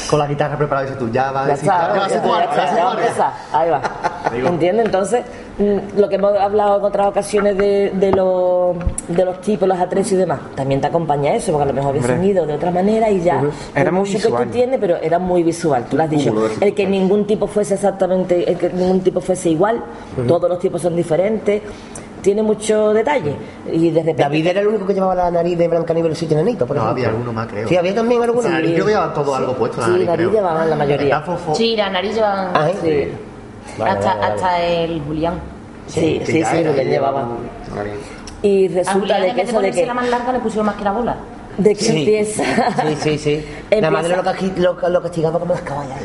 con 0.08 0.18
la 0.18 0.26
guitarra 0.26 0.56
preparada 0.56 0.86
y 0.86 0.90
dices 0.90 0.98
tú, 1.04 1.12
ya 1.12 1.32
va 1.32 1.44
a 1.44 1.48
Ya 1.48 1.56
ya 1.56 1.72
va 1.72 2.04
a 2.04 2.08
ya 2.08 2.22
ya 2.22 2.22
ya 2.22 2.76
ya 2.76 2.84
va 2.84 2.92
empezar. 2.92 3.32
Ahí 3.52 3.70
va. 3.70 3.82
¿Entiendes? 4.48 4.86
Entonces, 4.86 5.24
mm, 5.58 5.98
lo 5.98 6.08
que 6.08 6.16
hemos 6.16 6.36
hablado 6.36 6.78
en 6.78 6.84
otras 6.84 7.06
ocasiones 7.08 7.56
de, 7.56 7.90
de, 7.94 8.12
los, 8.12 8.76
de 9.08 9.24
los 9.24 9.40
tipos, 9.40 9.68
los 9.68 9.78
atresos 9.78 10.12
y 10.12 10.16
demás, 10.16 10.40
también 10.54 10.80
te 10.80 10.88
acompaña 10.88 11.34
eso, 11.34 11.52
porque 11.52 11.64
a 11.64 11.66
lo 11.66 11.72
mejor 11.72 11.92
hubiesen 11.92 12.24
ido 12.24 12.46
de 12.46 12.54
otra 12.54 12.70
manera 12.70 13.10
y 13.10 13.20
ya. 13.22 13.42
Era 13.74 13.90
muy 13.90 14.00
mucho 14.00 14.12
que 14.18 14.26
visual. 14.26 14.44
tú 14.44 14.50
tienes, 14.50 14.80
pero 14.80 14.96
era 14.96 15.18
muy 15.18 15.42
visual, 15.42 15.84
tú 15.88 15.96
lo 15.96 16.02
has 16.02 16.10
dicho. 16.10 16.34
El 16.60 16.74
que 16.74 16.86
ningún 16.86 17.26
tipo 17.26 17.46
fuese 17.46 17.74
exactamente, 17.74 18.50
el 18.50 18.58
que 18.58 18.70
ningún 18.70 19.00
tipo 19.00 19.20
fuese 19.20 19.50
igual, 19.50 19.82
todos 20.26 20.48
los 20.48 20.58
tipos 20.58 20.82
son 20.82 20.94
diferentes. 20.96 21.62
Tiene 22.26 22.42
mucho 22.42 22.92
detalle 22.92 23.36
y 23.72 23.90
de 23.90 24.00
repente 24.00 24.20
David 24.24 24.48
era 24.48 24.60
el 24.60 24.66
único 24.66 24.84
que 24.84 24.94
llevaba 24.94 25.14
la 25.14 25.30
nariz 25.30 25.56
de 25.56 25.68
Blancanieves 25.68 26.08
y 26.08 26.10
los 26.10 26.18
siete 26.18 26.34
enanitos, 26.34 26.66
por 26.66 26.76
No, 26.76 26.82
ejemplo. 26.82 26.90
había 27.04 27.08
alguno 27.16 27.32
más, 27.32 27.46
creo. 27.46 27.68
Sí, 27.68 27.76
había 27.76 27.94
también 27.94 28.20
alguno. 28.20 28.48
La 28.48 28.54
nariz 28.54 28.72
creo 28.72 28.84
que 28.84 28.90
llevaban 28.90 29.14
todo 29.14 29.34
algo 29.36 29.52
puesto. 29.54 29.78
la 29.80 29.84
Sí, 29.86 29.92
nariz, 29.92 30.06
nariz 30.08 30.30
llevaban 30.32 30.70
la 30.70 30.74
mayoría. 30.76 31.24
Sí, 31.54 31.76
la 31.76 31.88
nariz 31.90 32.14
llevan 32.16 32.48
Ah, 32.52 32.68
Sí, 32.82 33.08
Vale, 33.78 33.90
hasta, 33.92 34.08
vale, 34.08 34.20
vale. 34.20 34.34
hasta 34.34 34.62
el 34.64 35.00
Julián. 35.02 35.34
sí, 35.86 36.20
sí, 36.24 36.42
sí, 36.44 36.64
llevaban. 36.84 37.28
Vale. 37.76 37.90
Y 38.42 38.66
resulta 38.68 38.98
Julián 38.98 39.22
de 39.22 39.34
que 39.34 39.40
eso 39.42 39.50
de 39.50 39.54
ponerse 39.54 39.80
que, 39.82 39.86
la 39.86 39.94
más 39.94 40.08
larga 40.10 40.32
le 40.32 40.38
pusieron 40.40 40.66
más 40.66 40.74
que 40.74 40.82
la 40.84 40.92
bola. 40.92 41.16
De 41.58 41.74
que 41.74 41.84
Sí. 41.84 41.98
empieza. 41.98 42.44
Sí, 42.82 42.96
sí, 43.02 43.18
sí. 43.18 43.46
La 43.70 43.76
Empieza- 43.88 43.90
madre 43.90 44.16
lo, 44.58 44.72
lo, 44.74 44.88
lo 44.88 45.02
castigaba 45.02 45.38
como 45.38 45.54
las 45.54 45.62
caballas. 45.62 45.98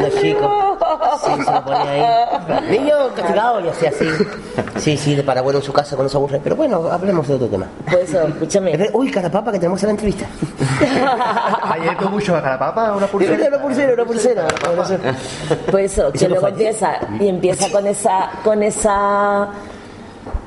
Los 0.00 0.20
chicos. 0.20 0.50
Sí, 1.24 1.44
se 1.44 1.50
lo 1.52 1.64
ponía 1.64 1.90
ahí. 1.90 2.70
Niño, 2.78 2.94
castigado 3.14 3.60
y 3.60 3.68
así, 3.68 3.86
así. 3.86 4.06
Sí, 4.78 4.96
sí, 4.96 5.14
de 5.14 5.22
para 5.22 5.42
bueno 5.42 5.58
en 5.58 5.64
su 5.64 5.72
casa 5.72 5.96
cuando 5.96 6.08
se 6.08 6.16
aburre. 6.16 6.40
Pero 6.42 6.56
bueno, 6.56 6.88
hablemos 6.90 7.28
de 7.28 7.34
otro 7.34 7.46
tema. 7.48 7.66
Pues 7.90 8.08
eso, 8.08 8.22
escúchame. 8.26 8.88
Uy, 8.92 9.10
carapapa, 9.10 9.52
que 9.52 9.58
tenemos 9.58 9.78
hacer 9.78 9.88
la 9.88 9.92
entrevista. 9.92 10.26
Ayer 11.72 11.96
con 11.96 12.10
mucho 12.12 12.36
a 12.36 12.42
carapapa, 12.42 12.92
una 12.92 13.06
Pulsera, 13.06 13.48
una 13.48 13.58
pulsera, 13.58 13.92
una 13.94 14.04
pulsera. 14.04 14.48
Pues 15.70 15.92
eso, 15.92 16.10
¿Y 16.14 16.18
que 16.18 16.28
luego 16.28 16.48
empieza 16.48 16.98
y 17.18 17.28
empieza 17.28 17.70
con 17.70 17.86
esa 17.86 18.30
con 18.42 18.62
esa 18.62 19.48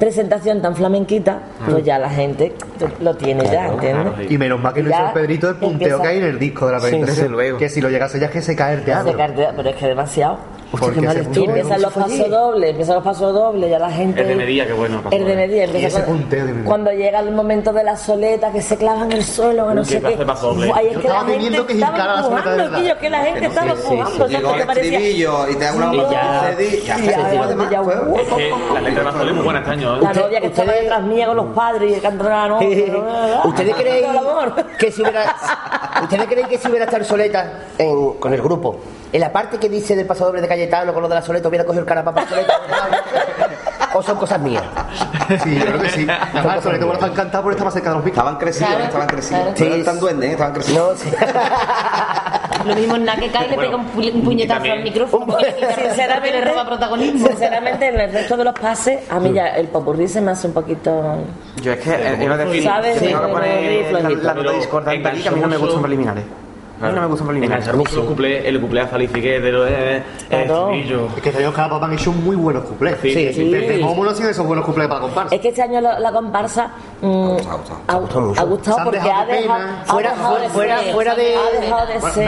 presentación 0.03 0.61
tan 0.61 0.75
flamenquita, 0.75 1.39
pues 1.65 1.83
ya 1.85 1.97
la 1.97 2.09
gente 2.09 2.53
lo 2.99 3.15
tiene 3.15 3.45
ya, 3.45 3.67
¿entiendes? 3.67 4.29
Y 4.31 4.37
menos 4.37 4.59
mal 4.59 4.73
que 4.73 4.83
no 4.83 4.89
hizo 4.89 5.05
el 5.07 5.13
Pedrito 5.13 5.49
el 5.49 5.55
punteo 5.55 5.71
empieza- 5.87 6.01
que 6.01 6.07
hay 6.09 6.17
en 6.17 6.23
el 6.25 6.39
disco 6.39 6.65
de 6.67 6.71
la 6.73 6.79
Sí, 6.79 6.87
presentación. 6.87 7.31
luego. 7.31 7.57
Que 7.57 7.69
si 7.69 7.79
lo 7.81 7.89
llegase 7.89 8.19
ya 8.19 8.25
es 8.25 8.31
que 8.31 8.41
se 8.41 8.55
cae 8.55 8.73
el 8.73 8.79
Se 8.79 8.85
teatro. 8.85 9.15
cartea, 9.17 9.53
pero 9.55 9.69
es 9.69 9.75
que 9.77 9.87
demasiado. 9.87 10.37
Porque 10.79 10.99
qué 10.99 11.05
mal 11.05 11.17
estuvo. 11.17 11.45
Empiezan 11.45 11.81
los 11.81 11.93
pasos 11.93 12.29
dobles, 12.29 12.69
empiezan 12.71 12.95
los 12.95 13.03
pasos 13.03 13.33
dobles, 13.33 13.69
ya 13.69 13.79
la 13.79 13.91
gente. 13.91 14.21
El 14.21 14.27
de 14.27 14.35
Medía, 14.35 14.65
qué 14.65 14.73
bueno, 14.73 15.03
El 15.11 15.25
de 15.25 15.33
Y 15.55 15.59
empieza 15.59 15.87
ese 15.87 16.03
con- 16.05 16.17
punteo 16.17 16.45
de 16.45 16.53
Medía. 16.53 16.65
Cuando 16.65 16.91
llega 16.91 17.19
el 17.19 17.31
momento 17.31 17.71
de 17.71 17.83
la 17.83 17.95
soleta, 17.95 18.51
que 18.51 18.61
se 18.61 18.75
clavan 18.77 19.11
en 19.11 19.17
el 19.17 19.23
suelo, 19.23 19.67
que 19.67 19.73
no 19.75 19.85
sé 19.85 19.99
qué 20.01 20.07
ahí 20.07 20.13
es 20.15 20.17
que 20.97 21.07
la 21.07 21.19
estaba 21.19 21.25
gente 21.25 21.65
que 21.67 21.73
estaba 21.73 22.19
empujando, 22.19 22.81
tío, 22.81 22.97
que 22.97 23.09
la 23.09 23.19
gente 23.23 23.45
estaba 23.45 23.71
empujando. 23.71 24.27
Llegó 24.27 24.55
el 24.55 24.61
estribillo 24.61 25.49
y 25.49 25.55
te 25.55 25.65
da 25.65 25.73
una 25.73 26.11
ya. 26.11 26.55
de 26.55 26.81
ya 26.81 26.95
que 26.95 27.11
la 28.73 28.81
letra 28.81 29.09
es 29.09 29.33
muy 29.33 29.43
buena 29.43 29.59
este 29.59 29.71
año, 29.71 29.97
¿eh? 29.97 29.99
La 30.01 30.13
novia 30.13 30.41
que 30.41 30.47
estaba 30.47 30.71
detrás 30.73 31.03
mía 31.03 31.27
con 31.27 31.37
los 31.37 31.47
padres 31.53 31.97
y 31.97 32.01
cantando 32.01 32.29
la 32.29 32.47
novia. 32.47 33.41
¿Ustedes 33.45 33.75
creen 33.75 34.05
que 34.79 34.91
si 34.91 35.01
hubiera, 35.01 35.35
¿ustedes 36.03 36.25
creen 36.27 36.47
que 36.47 36.57
si 36.57 36.67
hubiera 36.67 36.85
estado 36.85 37.03
Soleta 37.03 37.59
con 38.19 38.33
el 38.33 38.41
grupo, 38.41 38.79
en 39.13 39.19
la 39.21 39.31
parte 39.31 39.57
que 39.59 39.69
dice 39.69 39.95
del 39.95 40.05
paso 40.05 40.25
doble 40.25 40.41
de 40.41 40.47
Cayetano 40.47 40.91
con 40.93 41.01
lo 41.03 41.07
de 41.07 41.15
la 41.15 41.21
Soleta, 41.21 41.47
hubiera 41.47 41.63
cogido 41.63 41.81
el 41.81 41.87
carapapa 41.87 42.27
Soleta? 42.27 42.53
¿O 43.95 44.01
son 44.01 44.17
cosas 44.17 44.39
mías? 44.39 44.63
Sí, 45.43 45.55
yo 45.55 45.65
creo 45.67 45.79
que 45.79 45.89
sí. 45.89 46.07
Además, 46.09 46.63
sobre 46.63 46.79
todo 46.79 46.93
están 46.93 47.13
cantados 47.13 47.43
porque 47.43 47.63
más 47.63 47.73
cerca 47.75 47.89
de 47.89 47.95
los 47.97 48.03
micros. 48.03 48.17
Estaban 48.23 48.39
crecidos, 48.39 48.69
Claro, 48.69 48.83
estaban 48.85 49.07
crecidos. 49.07 49.41
claro. 49.53 49.55
Sí. 49.73 49.79
no 49.79 49.85
tan 49.85 49.99
duendes, 49.99 50.29
¿eh? 50.29 50.31
estaban 50.31 50.53
crecidos. 50.53 50.89
No, 50.89 50.97
sí. 50.97 51.11
Lo 52.65 52.75
mismo 52.75 52.95
en 52.95 53.05
que 53.05 53.29
cae 53.29 53.49
le 53.49 53.57
pega 53.57 53.75
un, 53.75 53.85
pu- 53.93 54.13
un 54.13 54.23
puñetazo 54.23 54.53
también- 54.55 54.77
al 54.77 54.83
micrófono 54.83 55.25
porque 55.27 55.53
Sinceramente, 55.83 56.31
le 56.39 56.45
roba 56.45 56.65
protagonismo. 56.65 57.27
sinceramente, 57.27 57.87
en 57.89 57.99
el 57.99 58.11
resto 58.13 58.35
de 58.37 58.43
los 58.45 58.53
pases, 58.59 58.99
a 59.11 59.19
mí 59.19 59.31
ya 59.33 59.47
el 59.49 59.67
popurrí 59.67 60.07
se 60.07 60.21
me 60.21 60.31
hace 60.31 60.47
un 60.47 60.53
poquito. 60.53 61.17
Yo 61.61 61.73
es 61.73 61.79
que 61.79 61.91
eh, 61.93 62.17
iba 62.19 62.33
a 62.33 62.37
decir 62.37 62.63
¿Sabes? 62.63 62.97
Sí. 62.99 63.05
tengo 63.07 63.21
que 63.21 63.27
poner 63.33 63.91
la, 63.93 64.09
la 64.09 64.33
nota 64.33 64.51
discordante 64.53 65.07
aquí, 65.07 65.21
que 65.21 65.27
a 65.27 65.31
mí 65.33 65.39
no 65.41 65.47
me 65.47 65.57
gustan 65.57 65.81
preliminares. 65.81 66.23
A 66.83 66.89
mí 66.89 66.95
no 66.95 67.01
me 67.01 67.07
gustan 67.07 67.27
preliminares. 67.27 67.65
Enganchar 67.65 67.77
mucho 67.77 68.01
el 68.01 68.07
cuplé, 68.07 68.47
el 68.47 68.61
cuplé 68.61 68.81
a 68.81 68.87
Falifique 68.87 69.39
de 69.39 69.51
los 69.51 69.69
eh, 69.69 69.97
eh, 69.97 70.43
Claro. 70.45 70.71
Es 71.15 71.21
que 71.21 71.29
ellos 71.29 71.53
carapapa 71.53 71.85
han 71.85 71.93
hecho 71.93 72.11
muy 72.11 72.35
buenos 72.35 72.63
cuplés. 72.65 72.97
Sí, 73.01 73.13
Sí, 73.13 73.33
sí. 73.33 73.49
Desde 73.51 73.77
Momo 73.79 74.03
no 74.03 74.09
hacían 74.11 74.29
esos 74.29 74.45
buenos 74.45 74.65
cuplés 74.65 74.87
para 74.87 75.01
comparsa. 75.01 75.35
Es 75.35 75.41
que 75.41 75.49
este 75.49 75.61
año 75.61 75.79
la, 75.81 75.99
la 75.99 76.11
comparsa 76.11 76.71
mm, 77.01 77.27
gustado, 77.29 77.59
ha, 77.87 77.95
gustado 77.95 78.21
mucho. 78.27 78.41
ha 78.41 78.43
gustado 78.43 78.77
han 78.77 78.83
porque 78.85 78.99
dejado 78.99 79.21
ha 79.21 79.25
de 79.25 79.33
dejado, 79.33 79.59
Fuera- 79.85 80.09
dejado 80.11 80.39
de 80.39 80.49
fuera- 80.49 80.79
ser, 80.79 80.93
fuera 80.93 81.15
de- 81.15 81.35
ha 81.35 81.59
dejado 81.61 81.87
de 81.87 81.93
ser 81.93 82.23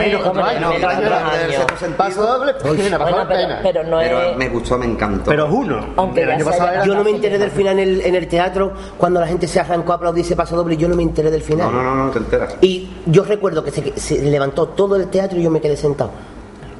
pero, 3.26 3.28
pena. 3.28 3.60
pero 3.62 3.84
no 3.84 3.98
Pero 3.98 4.20
es 4.22 4.36
me 4.36 4.48
gustó, 4.48 4.78
me 4.78 4.86
encantó. 4.86 5.30
Pero 5.30 5.46
es 5.46 5.52
uno. 5.52 5.86
Aunque 5.96 6.20
el 6.22 6.28
ya 6.28 6.34
año 6.34 6.44
se 6.44 6.50
pasado 6.50 6.68
haya- 6.68 6.76
era 6.78 6.86
Yo 6.86 6.94
no 6.94 7.04
me 7.04 7.10
enteré 7.10 7.38
del 7.38 7.50
final 7.50 7.78
en 7.78 7.88
el, 7.88 8.00
en 8.00 8.14
el 8.14 8.28
teatro, 8.28 8.72
cuando 8.96 9.20
la 9.20 9.26
gente 9.26 9.46
se 9.48 9.60
arrancó 9.60 9.92
a 9.92 9.96
aplaudir 9.96 10.24
ese 10.24 10.36
paso 10.36 10.56
doble, 10.56 10.76
yo 10.76 10.88
no 10.88 10.96
me 10.96 11.02
enteré 11.02 11.30
del 11.30 11.42
final. 11.42 11.70
No, 11.72 11.82
no, 11.82 11.94
no, 11.94 12.04
no 12.06 12.10
te 12.10 12.18
enteras. 12.18 12.56
Y 12.60 12.88
yo 13.06 13.24
recuerdo 13.24 13.62
que 13.64 13.70
se, 13.70 13.98
se 13.98 14.18
levantó 14.46 14.68
todo 14.68 14.96
el 14.96 15.08
teatro 15.08 15.38
y 15.38 15.42
yo 15.42 15.50
me 15.50 15.60
quedé 15.60 15.76
sentado. 15.76 16.10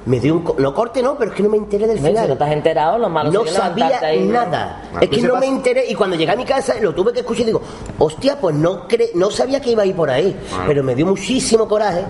Me 0.07 0.21
dio 0.21 0.35
un... 0.35 0.43
co- 0.45 0.55
No 0.59 0.73
corte, 0.73 1.03
no, 1.03 1.17
pero 1.19 1.33
es 1.33 1.37
que 1.37 1.43
no 1.43 1.49
me 1.49 1.57
enteré 1.57 1.87
del 1.89 1.97
Hombre, 1.97 2.13
si 2.13 2.17
no 2.17 2.23
final. 2.23 2.39
te 2.39 2.45
has 2.45 2.53
enterado, 2.53 2.99
lo 2.99 3.09
malo 3.09 3.33
No 3.33 3.43
levantarte 3.45 3.81
sabía 3.81 3.99
ahí, 4.09 4.25
¿no? 4.25 4.33
nada. 4.35 4.83
Ah, 4.95 4.99
es 5.01 5.09
que 5.11 5.21
no 5.23 5.29
pasa- 5.35 5.41
me 5.41 5.47
enteré 5.49 5.85
y 5.91 5.95
cuando 5.97 6.15
llegué 6.17 6.31
a 6.31 6.37
mi 6.37 6.45
casa 6.45 6.75
lo 6.81 6.95
tuve 6.95 7.13
que 7.13 7.21
escuchar 7.21 7.43
y 7.43 7.47
digo, 7.47 7.61
hostia, 7.99 8.39
pues 8.41 8.55
no 8.55 8.87
cre 8.87 9.11
no 9.15 9.31
sabía 9.33 9.61
que 9.61 9.71
iba 9.73 9.83
a 9.83 9.87
ir 9.87 9.97
por 9.97 10.09
ahí. 10.09 10.39
Ah. 10.55 10.63
Pero 10.67 10.85
me 10.85 10.95
dio 10.95 11.07
muchísimo 11.07 11.67
coraje. 11.67 12.05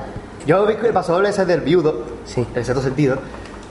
Yo 0.47 0.67
vi 0.67 0.75
que 0.77 0.89
el 0.89 0.93
paso 0.93 1.15
doble 1.15 1.31
ese 1.31 1.47
del 1.47 1.63
viudo, 1.63 2.03
Sí. 2.27 2.47
en 2.55 2.65
cierto 2.65 2.83
sentido. 2.83 3.17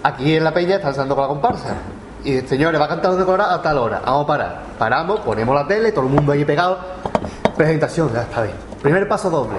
Aquí 0.02 0.36
en 0.36 0.44
la 0.44 0.54
peña 0.54 0.78
están 0.78 0.94
saltando 0.94 1.16
con 1.16 1.22
la 1.24 1.28
comparsa. 1.30 1.76
Y 2.24 2.40
señores, 2.42 2.82
va 2.82 2.86
a 2.86 2.90
cantar 2.90 3.16
de 3.16 3.24
colorado 3.24 3.52
a 3.52 3.62
tal 3.62 3.78
hora. 3.78 4.02
Vamos 4.04 4.24
a 4.24 4.28
parar. 4.28 4.62
Paramos, 4.80 5.20
ponemos 5.20 5.54
la 5.56 5.68
tele, 5.68 5.92
todo 5.92 6.06
el 6.06 6.12
mundo 6.12 6.32
ahí 6.32 6.44
pegado. 6.44 6.80
Presentación, 7.56 8.12
ya 8.12 8.24
está 8.24 8.42
bien. 8.42 8.56
Primer 8.86 9.08
paso 9.08 9.30
doble. 9.32 9.58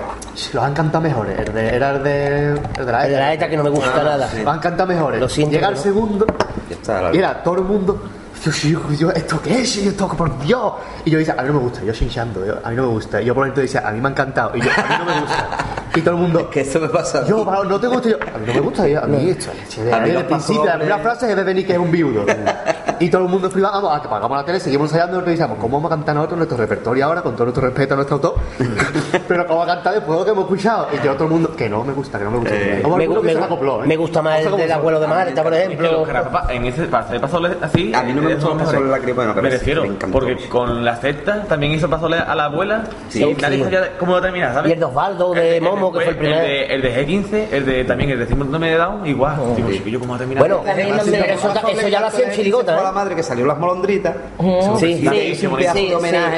Los 0.52 0.62
han 0.64 0.72
cantado 0.72 1.02
mejores. 1.02 1.36
El 1.40 1.52
de- 1.52 1.74
era 1.74 1.90
el 1.90 2.02
de, 2.04 2.48
el 2.78 2.86
de 2.86 2.92
la 2.92 3.04
El 3.06 3.10
de 3.12 3.18
la 3.18 3.34
ETA 3.34 3.48
que 3.48 3.56
no 3.56 3.64
me 3.64 3.70
gusta 3.70 4.02
nada. 4.02 4.30
Los 4.32 4.46
han 4.46 4.60
cantado 4.60 4.86
mejores. 4.88 5.20
Lo 5.20 5.28
siento, 5.28 5.52
Llega 5.52 5.66
el 5.68 5.74
pero- 5.74 5.82
segundo. 5.82 6.26
Ya 6.70 6.74
está, 6.76 7.02
la- 7.02 7.14
Y 7.14 7.18
era 7.18 7.42
todo 7.42 7.56
el 7.56 7.62
mundo. 7.64 8.00
Yo, 8.44 8.52
yo, 8.52 8.92
yo, 8.92 9.10
¿esto 9.10 9.40
qué 9.42 9.62
es? 9.62 9.76
Y 9.78 9.88
esto, 9.88 10.06
por 10.08 10.38
Dios. 10.38 10.74
Y 11.04 11.10
yo 11.10 11.18
dice, 11.18 11.32
a 11.32 11.42
mí 11.42 11.48
no 11.48 11.54
me 11.54 11.58
gusta, 11.60 11.82
yo 11.82 11.92
chinchando, 11.92 12.46
yo, 12.46 12.54
a 12.62 12.70
mí 12.70 12.76
no 12.76 12.82
me 12.82 12.88
gusta. 12.90 13.20
Y 13.20 13.24
yo 13.24 13.34
por 13.34 13.44
dentro 13.46 13.62
dice, 13.62 13.78
a 13.78 13.90
mí 13.90 14.00
me 14.00 14.06
ha 14.06 14.10
encantado. 14.12 14.52
Y 14.56 14.60
yo, 14.60 14.70
a 14.70 14.82
mí 14.88 14.94
no 15.00 15.04
me 15.06 15.20
gusta. 15.22 15.48
Y 15.96 16.00
todo 16.02 16.14
el 16.14 16.20
mundo, 16.20 16.50
Que 16.52 16.60
eso 16.60 16.78
me 16.78 16.88
pasa. 16.88 17.18
a 17.18 17.22
mí. 17.22 17.28
yo, 17.30 17.44
no 17.64 17.80
te 17.80 17.86
gusta. 17.88 18.08
Yo, 18.08 18.16
a 18.22 18.38
mí 18.38 18.44
no 18.46 18.54
me 18.54 18.60
gusta. 18.60 18.86
Yo, 18.86 19.02
a 19.02 19.06
mí 19.06 19.30
esto, 19.30 19.50
A 19.50 19.54
mí 19.54 19.60
desde 19.84 20.12
los 20.12 20.22
el 20.22 20.26
principio, 20.28 20.64
la 20.66 20.74
primera 20.76 20.98
frase 20.98 21.30
es 21.30 21.36
de 21.36 21.42
venir 21.42 21.66
que 21.66 21.72
es 21.72 21.78
un 21.78 21.90
viudo. 21.90 22.24
Y 23.00 23.10
todo 23.10 23.22
el 23.22 23.28
mundo 23.28 23.50
privado, 23.50 23.82
vamos, 23.82 23.98
a 23.98 24.02
que 24.02 24.08
pagamos 24.08 24.36
la 24.38 24.44
tele, 24.44 24.58
seguimos 24.60 24.86
ensayando, 24.88 25.14
nosotros 25.14 25.32
decíamos, 25.32 25.58
¿cómo 25.58 25.76
vamos 25.76 25.92
a 25.92 25.96
cantar 25.96 26.14
nosotros 26.14 26.38
nuestro 26.38 26.56
repertorio 26.56 27.04
ahora, 27.04 27.20
con 27.22 27.34
todo 27.34 27.44
nuestro 27.44 27.64
respeto 27.64 27.94
a 27.94 27.96
nuestro 27.96 28.14
autor? 28.16 28.34
Pero 29.28 29.46
¿cómo 29.46 29.58
vamos 29.60 29.72
a 29.72 29.74
cantar 29.76 29.94
después 29.94 30.12
de 30.12 30.18
lo 30.20 30.24
que 30.24 30.30
hemos 30.30 30.44
escuchado? 30.44 30.88
Y 30.92 31.04
yo 31.04 31.12
todo 31.14 31.24
el 31.24 31.30
mundo, 31.30 31.54
que 31.56 31.68
no 31.68 31.84
me 31.84 31.92
gusta, 31.92 32.18
que 32.18 32.24
no 32.24 32.30
me 32.30 32.38
gusta. 32.38 32.54
Eh, 32.54 32.82
Me, 32.96 33.06
que 33.08 33.34
me 33.36 33.44
acopló, 33.44 33.82
¿eh? 33.84 33.86
me 33.86 33.96
gusta 33.96 34.22
más 34.22 34.42
No 34.44 34.50
el 34.50 34.56
del 34.56 34.72
abuelo 34.72 35.00
de 35.00 35.06
Marta, 35.06 35.42
por 35.42 35.52
Es 35.54 35.58
que 35.68 35.74
ejemplo. 35.74 36.02
carapapa, 36.04 36.52
en 36.52 36.64
ese 36.66 36.84
pasoles 36.86 37.56
así 37.60 37.92
A 37.94 38.02
mí 38.02 38.12
no 38.12 38.22
me 38.22 38.32
eh, 38.32 38.34
gustó 38.36 38.52
el 38.78 38.84
de 38.84 38.90
la 38.90 38.98
cripona, 38.98 39.30
pero 39.34 39.42
me 39.42 39.50
sí, 39.50 39.58
refiero 39.58 39.84
me 39.84 39.94
porque 40.12 40.48
con 40.48 40.84
la 40.84 40.96
sexta 40.96 41.42
también 41.44 41.72
hizo 41.72 41.88
pasole 41.90 42.18
a 42.18 42.34
la 42.34 42.44
abuela 42.44 42.84
Sí, 43.08 43.22
y 43.24 43.34
nadie 43.34 43.58
sí. 43.58 43.64
sabía 43.64 43.96
cómo 43.98 44.12
lo 44.12 44.22
terminar 44.22 44.54
¿sabes? 44.54 44.70
Y 44.70 44.72
el 44.74 44.78
de 44.80 44.84
Osvaldo, 44.86 45.32
de 45.34 45.60
Momo, 45.60 45.92
que 45.92 46.00
fue 46.00 46.10
el 46.10 46.16
primer. 46.16 46.38
el 46.44 46.46
de, 46.46 46.74
el 46.74 46.82
de 46.82 47.06
G15 47.06 47.46
el 47.52 47.66
de 47.66 47.84
también 47.84 48.10
el 48.10 48.18
de 48.20 48.26
síndrome 48.26 48.70
de 48.70 48.76
Down 48.76 49.06
igual 49.06 49.36
digo 49.56 49.70
chiquillo 49.70 49.98
cómo 50.00 50.12
va 50.12 50.16
a 50.16 50.18
terminar 50.20 50.40
Bueno, 50.42 50.56
no 50.58 50.64
me- 51.04 51.10
te 51.12 51.32
eso- 51.34 51.88
ya 51.88 52.00
lo 52.00 52.06
hacía 52.06 52.26
en 52.26 52.32
Chirigota, 52.32 52.75
dice 52.76 52.78
a 52.78 52.80
¿eh? 52.80 52.84
la 52.84 52.92
madre 52.92 53.14
que 53.16 53.22
salió 53.22 53.46
las 53.46 53.58
molondritas. 53.58 54.14
Sí, 54.38 54.44
La 54.46 54.62
sí, 54.78 54.86
que 55.10 55.34
sí, 55.34 55.34
sí, 55.36 55.46
homenaje. 55.46 55.78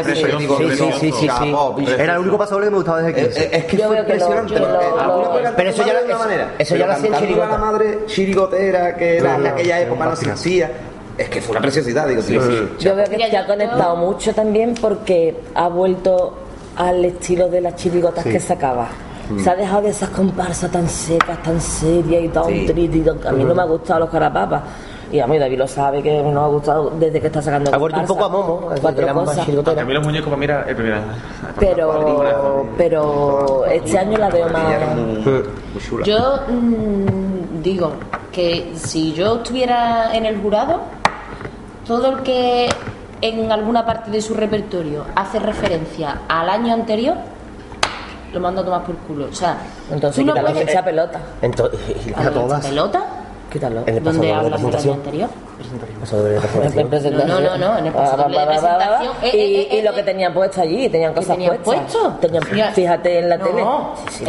sí, 0.04 0.14
sí, 0.14 0.24
sí, 0.24 0.48
sí, 0.78 0.92
sí, 0.92 1.12
sí, 1.12 1.28
sí. 1.28 1.92
Era 1.98 2.14
el 2.14 2.18
único 2.20 2.38
paso 2.38 2.54
doble 2.54 2.66
que 2.66 2.70
me 2.70 2.76
gustaba 2.76 3.02
desde 3.02 3.20
Eh, 3.20 3.24
15. 3.24 3.42
eh, 3.44 3.50
Es 3.52 3.64
que 3.64 3.76
Yo 3.76 3.86
fue 3.86 3.96
veo 3.96 4.06
que 4.06 4.14
lo- 4.16 4.24
impresionante. 4.26 5.52
Pero 5.56 5.70
eso 5.70 5.84
ya 5.86 5.94
de 5.98 6.04
una 6.04 6.14
eso- 6.14 6.18
manera, 6.24 6.54
eso 6.58 6.76
ya 6.76 6.86
lo 6.86 6.92
hacía 6.92 7.18
en 7.18 7.38
la 7.38 7.58
madre 7.58 7.98
chirigotera 8.06 8.96
que 8.96 9.18
era 9.18 9.36
en 9.36 9.46
aquella 9.46 9.80
época 9.80 10.04
no 10.04 10.10
fácil. 10.10 10.28
existía. 10.30 10.70
Es 11.16 11.28
que 11.28 11.40
fue 11.42 11.50
una 11.52 11.60
preciosidad, 11.60 12.06
digo, 12.06 12.22
tío. 12.22 12.40
Yo 12.78 12.94
veo 12.94 13.06
que 13.06 13.16
se 13.28 13.36
ha 13.36 13.46
conectado 13.46 13.96
mucho 13.96 14.32
también 14.34 14.74
porque 14.80 15.36
ha 15.54 15.68
vuelto 15.68 16.38
al 16.76 17.04
estilo 17.04 17.48
de 17.48 17.60
las 17.60 17.74
chirigotas 17.74 18.22
Sí. 18.24 18.30
que 18.30 18.40
sacaba. 18.40 18.86
Se 19.42 19.50
ha 19.50 19.56
dejado 19.56 19.82
de 19.82 19.90
esas 19.90 20.08
comparsas 20.10 20.70
tan 20.70 20.88
secas, 20.88 21.42
tan 21.42 21.60
serias 21.60 22.22
y 22.24 22.28
tan 22.28 22.44
Sí. 22.46 22.66
tristes. 22.66 23.26
A 23.26 23.32
mí 23.32 23.44
no 23.44 23.54
me 23.54 23.62
ha 23.62 23.66
gustado 23.66 24.00
los 24.00 24.10
carapapas. 24.10 24.62
Y 25.10 25.20
a 25.20 25.26
mí 25.26 25.38
David 25.38 25.58
lo 25.58 25.66
sabe 25.66 26.02
que 26.02 26.22
no 26.22 26.30
me 26.30 26.40
ha 26.40 26.46
gustado 26.46 26.90
desde 26.90 27.20
que 27.20 27.28
está 27.28 27.40
sacando 27.40 27.74
Ha 27.74 27.78
vuelto 27.78 28.00
un 28.00 28.06
poco 28.06 28.24
a 28.24 28.28
Momo, 28.28 28.70
Cuatro 28.80 29.14
cosas. 29.14 29.48
A 29.48 29.84
mí 29.84 29.94
los 29.94 30.04
muñecos, 30.04 30.36
mira, 30.38 30.64
el 30.68 30.76
primer. 30.76 30.98
Pero, 31.58 32.66
pero 32.76 33.64
este 33.66 33.98
año 33.98 34.18
la 34.18 34.28
veo 34.28 34.48
más... 34.50 34.62
Yo 36.04 36.40
mm, 36.48 37.62
digo 37.62 37.92
que 38.32 38.72
si 38.76 39.14
yo 39.14 39.36
estuviera 39.36 40.14
en 40.14 40.26
el 40.26 40.40
jurado, 40.40 40.80
todo 41.86 42.10
el 42.10 42.22
que 42.22 42.68
en 43.20 43.50
alguna 43.50 43.84
parte 43.86 44.10
de 44.10 44.20
su 44.20 44.34
repertorio 44.34 45.04
hace 45.16 45.38
referencia 45.38 46.20
al 46.28 46.50
año 46.50 46.72
anterior, 46.74 47.16
lo 48.32 48.40
mando 48.40 48.60
a 48.60 48.64
tomar 48.64 48.84
por 48.84 48.96
culo. 48.98 49.26
O 49.30 49.34
sea, 49.34 49.56
Entonces 49.90 50.22
tú 50.22 50.26
no 50.26 50.34
quítalo, 50.34 50.52
puedes... 50.52 50.68
echa 50.68 50.84
pelota. 50.84 51.20
Entonces, 51.40 51.80
¿A 52.14 52.24
dónde 52.24 52.40
todas. 52.40 52.66
pelota? 52.66 53.06
Quítalo. 53.50 53.82
En 53.86 53.96
el 53.96 54.04
¿Dónde 54.04 54.32
hablas 54.32 54.44
año 54.60 54.68
presentación. 54.70 54.94
anterior? 54.96 55.30
Presentación. 55.58 57.28
No, 57.28 57.40
no, 57.40 57.56
no, 57.56 57.78
en 57.78 57.86
el 57.86 57.92
paso 57.92 58.16
doble 58.16 58.38
de 58.38 58.46
presentación. 58.46 59.12
Eh, 59.22 59.30
y, 59.32 59.38
eh, 59.38 59.68
eh, 59.70 59.78
y 59.78 59.82
lo 59.82 59.90
eh, 59.90 59.94
que 59.94 60.02
tenían 60.02 60.34
puesto 60.34 60.60
allí, 60.60 60.88
tenían 60.88 61.12
¿Qué 61.14 61.20
cosas 61.20 61.36
tenían 61.36 61.56
puestas. 61.58 61.92
puesto? 61.92 62.18
Tenían- 62.20 62.72
fíjate 62.74 63.18
en 63.20 63.28
la 63.30 63.36
No. 63.38 63.44
tele. 63.44 63.62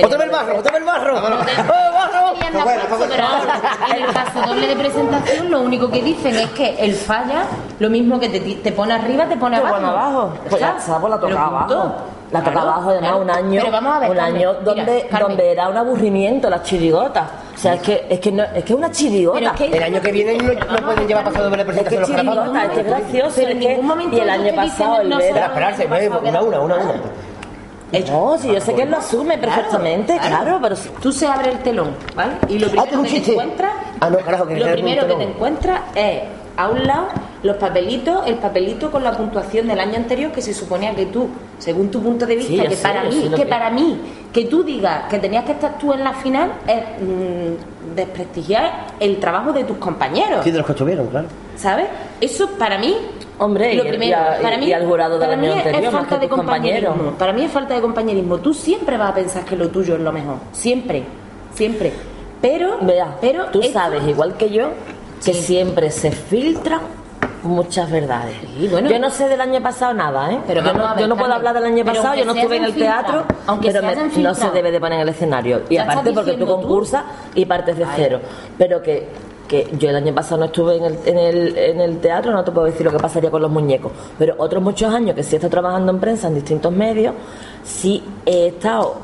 ¡Otra 0.06 0.18
vez 0.18 0.26
el 0.28 0.32
barro! 0.32 0.58
¡Otra 0.60 0.72
vez 0.72 0.82
el 0.82 0.86
barro! 0.88 1.18
¡Oh, 1.18 1.22
barro! 1.94 2.34
Pero 3.10 3.24
ahora, 3.26 3.60
en 3.96 4.04
el 4.04 4.14
paso 4.14 4.42
doble 4.48 4.68
de 4.68 4.76
presentación 4.76 5.52
lo 5.52 5.62
único 5.62 5.90
que 5.90 6.02
dicen 6.02 6.36
es 6.36 6.50
que 6.52 6.76
el 6.84 6.96
falla, 6.96 7.44
lo 7.80 7.90
mismo 7.90 8.20
que 8.20 8.30
te, 8.30 8.40
te 8.40 8.72
pone 8.72 8.94
arriba, 8.94 9.26
te 9.28 9.38
pone 9.38 9.58
Te 9.58 9.62
abajo. 9.62 9.76
pone 9.76 9.88
abajo. 9.88 10.32
Pues 10.50 10.62
ya 10.62 10.76
pues 10.78 10.88
la 10.88 11.00
Pero 11.00 11.10
toca 11.36 11.50
punto. 11.60 11.76
abajo. 11.76 11.96
La 12.32 12.40
toca 12.42 12.52
Claro, 12.52 12.70
abajo, 12.70 12.90
además, 12.92 13.10
claro. 13.10 13.24
un 13.24 13.30
año, 13.32 13.62
Pero 13.62 13.72
vamos 13.72 13.96
a 13.96 14.00
ver, 14.00 14.10
un 14.12 14.16
Carmen, 14.18 14.36
año 14.36 14.50
mira, 14.60 14.64
donde, 14.64 15.08
Carmen. 15.10 15.28
donde 15.30 15.52
era 15.52 15.70
un 15.70 15.78
aburrimiento 15.78 16.50
las 16.50 16.64
chirigotas. 16.64 17.24
O 17.56 17.58
sea, 17.58 17.74
es 17.74 17.82
que 17.82 18.06
es 18.08 18.20
que 18.20 18.32
no, 18.32 18.44
es 18.44 18.52
que 18.64 18.74
es 18.74 18.78
una 18.78 18.92
chirigota. 18.92 19.40
Es 19.40 19.52
que- 19.54 19.66
El 19.78 19.84
año 19.84 20.02
que 20.02 20.12
viene 20.12 20.38
no, 20.38 20.54
no 20.54 20.78
pueden 20.86 21.08
llevar 21.08 21.24
paso 21.24 21.44
doble 21.44 21.64
de 21.64 21.72
Es 21.72 21.78
que 21.78 21.84
presentación 21.84 22.02
los 22.02 22.10
chirigota, 22.36 22.36
carapapas. 22.54 22.64
es 22.64 22.70
que 22.70 22.80
es 22.82 22.88
gracioso. 22.88 23.32
Pero 23.36 23.48
es 23.48 23.54
en 23.56 23.60
que- 23.60 23.68
ningún 23.70 23.86
momento 23.88 24.18
y 24.18 24.20
el 24.20 24.30
año 24.30 24.56
pasado, 24.56 25.02
el 25.02 25.10
no 25.10 25.18
Vera. 25.18 25.28
Espera, 25.30 25.46
esperarse, 25.72 25.88
una, 25.88 26.42
una, 26.42 26.62
una, 26.62 26.76
una. 26.76 26.94
No, 28.12 28.38
si 28.38 28.54
yo 28.54 28.62
sé 28.62 28.76
que 28.76 28.84
él 28.84 28.92
lo 28.92 28.98
asume 28.98 29.38
perfectamente, 29.40 30.16
claro, 30.20 30.60
pero 30.62 30.76
si- 30.76 30.90
Tú 31.02 31.12
se 31.12 31.26
abre 31.26 31.50
el 31.54 31.58
telón, 31.60 31.96
¿vale? 32.16 32.34
Y 32.48 32.60
lo 32.60 32.68
Ah, 32.68 32.70
es 32.70 32.88
primero 32.90 33.04
que 33.04 33.20
te 33.22 33.32
encuentras, 33.32 33.72
Ah, 34.00 34.10
no, 34.12 34.18
carajo, 34.20 34.46
que 34.46 34.56
lo 34.58 34.72
primero 34.74 35.08
que 35.08 35.14
te 35.16 35.24
encuentras 35.24 35.82
es 35.96 36.22
a 36.60 36.68
un 36.70 36.86
lado 36.86 37.08
los 37.42 37.56
papelitos, 37.56 38.28
el 38.28 38.36
papelito 38.36 38.92
con 38.92 39.04
la 39.04 39.14
puntuación 39.14 39.68
del 39.68 39.80
año 39.80 39.96
anterior 39.96 40.32
que 40.32 40.42
se 40.42 40.54
suponía 40.54 40.94
que 40.94 41.06
tú, 41.06 41.30
según 41.58 41.90
tu 41.90 42.02
punto 42.02 42.26
de 42.26 42.36
vista, 42.36 42.52
Sí, 42.64 42.68
que 42.70 42.76
sé, 42.76 42.84
para 42.88 43.04
mí, 43.04 43.30
que 43.30 43.36
que- 43.36 43.46
para 43.46 43.70
mí, 43.70 43.98
que 44.34 44.46
tú 44.46 44.64
digas 44.64 45.04
que 45.10 45.20
tenías 45.20 45.46
que 45.46 45.54
estar 45.54 45.78
tú 45.78 45.94
en 45.94 46.04
la 46.04 46.14
final 46.14 46.52
es 46.68 46.84
mm, 47.02 47.96
desprestigiar 47.96 48.88
el 49.00 49.20
trabajo 49.20 49.54
de 49.54 49.64
tus 49.64 49.78
compañeros. 49.78 50.44
Sí, 50.44 50.52
de 50.52 50.58
los 50.58 50.66
que 50.66 50.74
estuvieron, 50.74 51.08
claro. 51.08 51.28
¿Sabes? 51.56 51.86
Eso 52.22 52.50
para 52.58 52.78
mí. 52.78 52.96
Hombre, 53.42 53.74
lo 53.74 53.86
y- 53.86 53.88
primero, 53.88 54.10
y 54.12 54.14
a- 54.14 54.38
para 54.42 54.56
y 54.56 54.60
mí, 54.66 54.74
al 54.74 54.86
jurado 54.86 55.18
del 55.18 55.30
año 55.32 55.52
es- 55.52 55.58
anterior, 55.58 55.84
es 55.86 55.92
más 55.94 56.02
falta 56.02 56.16
que 56.20 56.22
de 56.26 56.30
compañerismo. 56.30 57.12
Para 57.18 57.32
mí 57.32 57.44
es 57.46 57.52
falta 57.52 57.74
de 57.74 57.80
compañerismo. 57.82 58.38
Tú 58.40 58.54
siempre 58.54 58.98
vas 58.98 59.12
a 59.12 59.16
pensar 59.16 59.46
que 59.46 59.56
lo 59.56 59.70
tuyo 59.70 59.96
es 59.96 60.02
lo 60.02 60.12
mejor. 60.12 60.36
Siempre. 60.52 61.04
Siempre. 61.54 61.94
Pero. 62.42 62.78
Vea, 62.82 63.16
pero 63.22 63.46
tú 63.46 63.62
esto- 63.62 63.74
sabes, 63.80 64.06
igual 64.08 64.36
que 64.36 64.50
yo, 64.50 64.70
que 65.24 65.34
Sí. 65.34 65.44
siempre 65.44 65.92
se 65.92 66.12
filtran 66.12 66.82
muchas 67.44 67.90
verdades. 67.90 68.36
Sí, 68.58 68.68
bueno. 68.70 68.90
yo 68.90 69.00
no 69.00 69.10
sé 69.10 69.28
del 69.30 69.40
año 69.40 69.62
pasado 69.62 69.94
nada, 69.94 70.32
¿eh? 70.32 70.40
Pero 70.46 70.62
yo 70.62 70.74
no, 70.74 70.86
a 70.86 70.94
ver, 70.94 71.02
yo 71.04 71.08
no 71.08 71.16
puedo 71.16 71.34
hablar 71.34 71.54
del 71.56 71.66
año 71.66 71.86
pasado, 71.86 72.16
yo 72.16 72.26
no 72.26 72.34
estuve 72.34 72.58
en 72.58 72.66
el 72.66 72.74
teatro, 72.76 73.24
aunque 73.48 73.72
pero 73.72 73.82
me- 73.82 74.22
no 74.22 74.36
se 74.36 74.50
debe 74.52 74.72
de 74.72 74.80
poner 74.80 74.96
en 74.96 75.02
el 75.04 75.10
escenario. 75.10 75.62
Y 75.70 75.78
aparte 75.78 76.12
porque 76.12 76.34
tú. 76.34 76.46
concursas 76.46 77.04
y 77.36 77.46
partes 77.46 77.78
de 77.78 77.86
cero. 77.96 78.20
Pero 78.58 78.82
que, 78.82 79.08
que 79.48 79.70
yo 79.80 79.90
el 79.90 79.96
año 79.96 80.14
pasado 80.14 80.38
no 80.40 80.46
estuve 80.46 80.76
en 80.78 80.84
el, 80.84 80.98
en, 81.06 81.18
el, 81.18 81.58
en 81.58 81.82
el 81.82 82.00
teatro, 82.00 82.34
no 82.34 82.44
te 82.44 82.52
puedo 82.52 82.66
decir 82.68 82.86
lo 82.86 82.92
que 82.92 83.00
pasaría 83.00 83.32
con 83.32 83.42
los 83.42 83.52
muñecos. 83.52 83.92
Pero 84.18 84.36
otros 84.38 84.62
muchos 84.62 84.94
años 84.94 85.16
que 85.16 85.24
sí 85.24 85.36
he 85.36 85.38
estado 85.38 85.52
trabajando 85.52 85.92
en 85.94 86.00
prensa, 86.00 86.28
en 86.28 86.36
distintos 86.36 86.74
medios, 86.74 87.14
sí 87.64 88.04
he 88.26 88.48
estado 88.48 88.96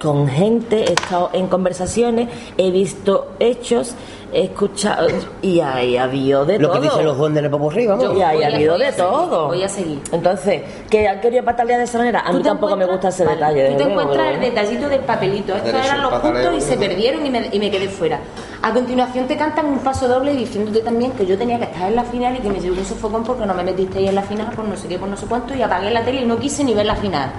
con 0.00 0.28
gente, 0.28 0.84
he 0.84 0.92
estado 0.92 1.30
en 1.32 1.46
conversaciones, 1.48 2.28
he 2.56 2.70
visto 2.70 3.32
hechos, 3.40 3.94
he 4.34 4.44
escuchado 4.46 5.06
y 5.42 5.60
ahí 5.60 5.96
ha 5.96 6.02
habido 6.04 6.44
de 6.44 6.58
Lo 6.58 6.68
todo. 6.68 6.80
que 6.80 6.88
dicen 6.88 7.04
los 7.06 7.16
jóvenes 7.16 7.42
del 7.42 7.50
Popurrí, 7.52 7.86
vamos. 7.86 8.16
y 8.16 8.20
ahí 8.22 8.42
ha 8.42 8.48
habido 8.48 8.76
de 8.76 8.86
seguir, 8.86 9.04
todo. 9.04 9.46
voy 9.46 9.62
a 9.62 9.68
seguir. 9.68 10.00
Entonces, 10.10 10.62
que 10.90 11.06
han 11.08 11.20
querido 11.20 11.44
patalear 11.44 11.78
de 11.78 11.84
esa 11.84 11.98
manera, 11.98 12.20
a 12.26 12.30
Tú 12.32 12.38
mí 12.38 12.42
tampoco 12.42 12.76
me 12.76 12.84
gusta 12.84 13.08
ese 13.08 13.24
vale, 13.24 13.36
detalle. 13.36 13.70
Tú 13.70 13.76
te 13.76 13.90
encuentras 13.90 14.26
el 14.26 14.38
bueno. 14.38 14.40
detallito 14.54 14.88
del 14.88 15.00
papelito. 15.00 15.54
Estos 15.54 15.72
eran 15.86 16.02
los 16.02 16.12
puntos 16.14 16.54
y 16.58 16.60
se 16.60 16.76
perdieron 16.76 17.24
y 17.24 17.30
me, 17.30 17.48
y 17.52 17.58
me 17.60 17.70
quedé 17.70 17.88
fuera. 17.88 18.18
A 18.62 18.72
continuación 18.72 19.26
te 19.28 19.36
cantan 19.36 19.66
un 19.66 19.78
paso 19.78 20.08
doble 20.08 20.32
diciéndote 20.34 20.80
también 20.80 21.12
que 21.12 21.24
yo 21.26 21.38
tenía 21.38 21.58
que 21.58 21.64
estar 21.64 21.88
en 21.88 21.94
la 21.96 22.04
final 22.04 22.34
y 22.36 22.40
que 22.40 22.48
me 22.48 22.58
llevó 22.60 22.76
un 22.78 22.84
sofocón 22.84 23.22
porque 23.22 23.46
no 23.46 23.54
me 23.54 23.62
metisteis 23.62 24.08
en 24.08 24.14
la 24.16 24.22
final 24.22 24.50
por 24.56 24.64
no 24.64 24.76
sé 24.76 24.88
qué, 24.88 24.98
por 24.98 25.08
no 25.08 25.16
sé 25.16 25.26
cuánto 25.26 25.54
y 25.54 25.62
apagué 25.62 25.90
la 25.90 26.04
tele 26.04 26.22
y 26.22 26.24
no 26.26 26.38
quise 26.38 26.64
ni 26.64 26.74
ver 26.74 26.86
la 26.86 26.96
final. 26.96 27.30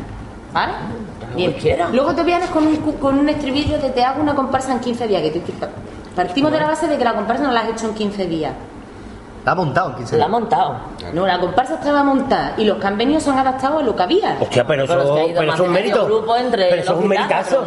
¿Vale? 0.54 0.72
Bien. 1.36 1.54
Luego 1.92 2.16
te 2.16 2.24
vienes 2.24 2.50
con 2.50 2.66
un, 2.66 2.78
con 2.78 3.20
un 3.20 3.28
estribillo 3.28 3.78
de 3.78 3.90
te 3.90 4.02
hago 4.04 4.22
una 4.22 4.34
comparsa 4.34 4.72
en 4.72 4.80
15 4.80 5.06
días. 5.08 5.22
Que 5.24 5.32
te- 5.32 5.42
partimos 6.16 6.52
de 6.52 6.60
la 6.60 6.68
base 6.68 6.88
de 6.88 6.98
que 6.98 7.04
la 7.04 7.14
comparsa 7.14 7.44
no 7.44 7.52
la 7.52 7.62
has 7.62 7.70
hecho 7.70 7.88
en 7.88 7.94
15 7.94 8.26
días. 8.28 8.54
La 9.46 9.52
ha 9.52 9.56
montado 9.56 9.90
en 9.92 9.96
15 9.98 10.10
Se 10.10 10.18
la 10.18 10.26
ha 10.26 10.28
días. 10.28 10.40
montado. 10.40 10.76
No, 11.14 11.28
la 11.28 11.40
comparsa 11.40 11.76
estaba 11.76 12.04
montada 12.04 12.54
y 12.58 12.64
los 12.66 12.78
convenios 12.80 13.22
son 13.22 13.38
adaptados 13.38 13.82
a 13.82 13.86
lo 13.86 13.96
que 13.96 14.02
había. 14.04 14.38
Hostia, 14.40 14.66
pero 14.66 14.86
eso, 14.86 14.94
es 15.20 15.28
que 15.28 15.34
pero 15.38 15.54
eso 15.54 15.64
un 15.66 15.72
mérito. 15.72 16.06
grupo 16.06 16.36
entre 16.36 16.70
pero 16.70 16.82
eso 16.82 16.92
es 16.92 16.96
los 16.96 17.00
un 17.04 17.08
meritazo. 17.10 17.66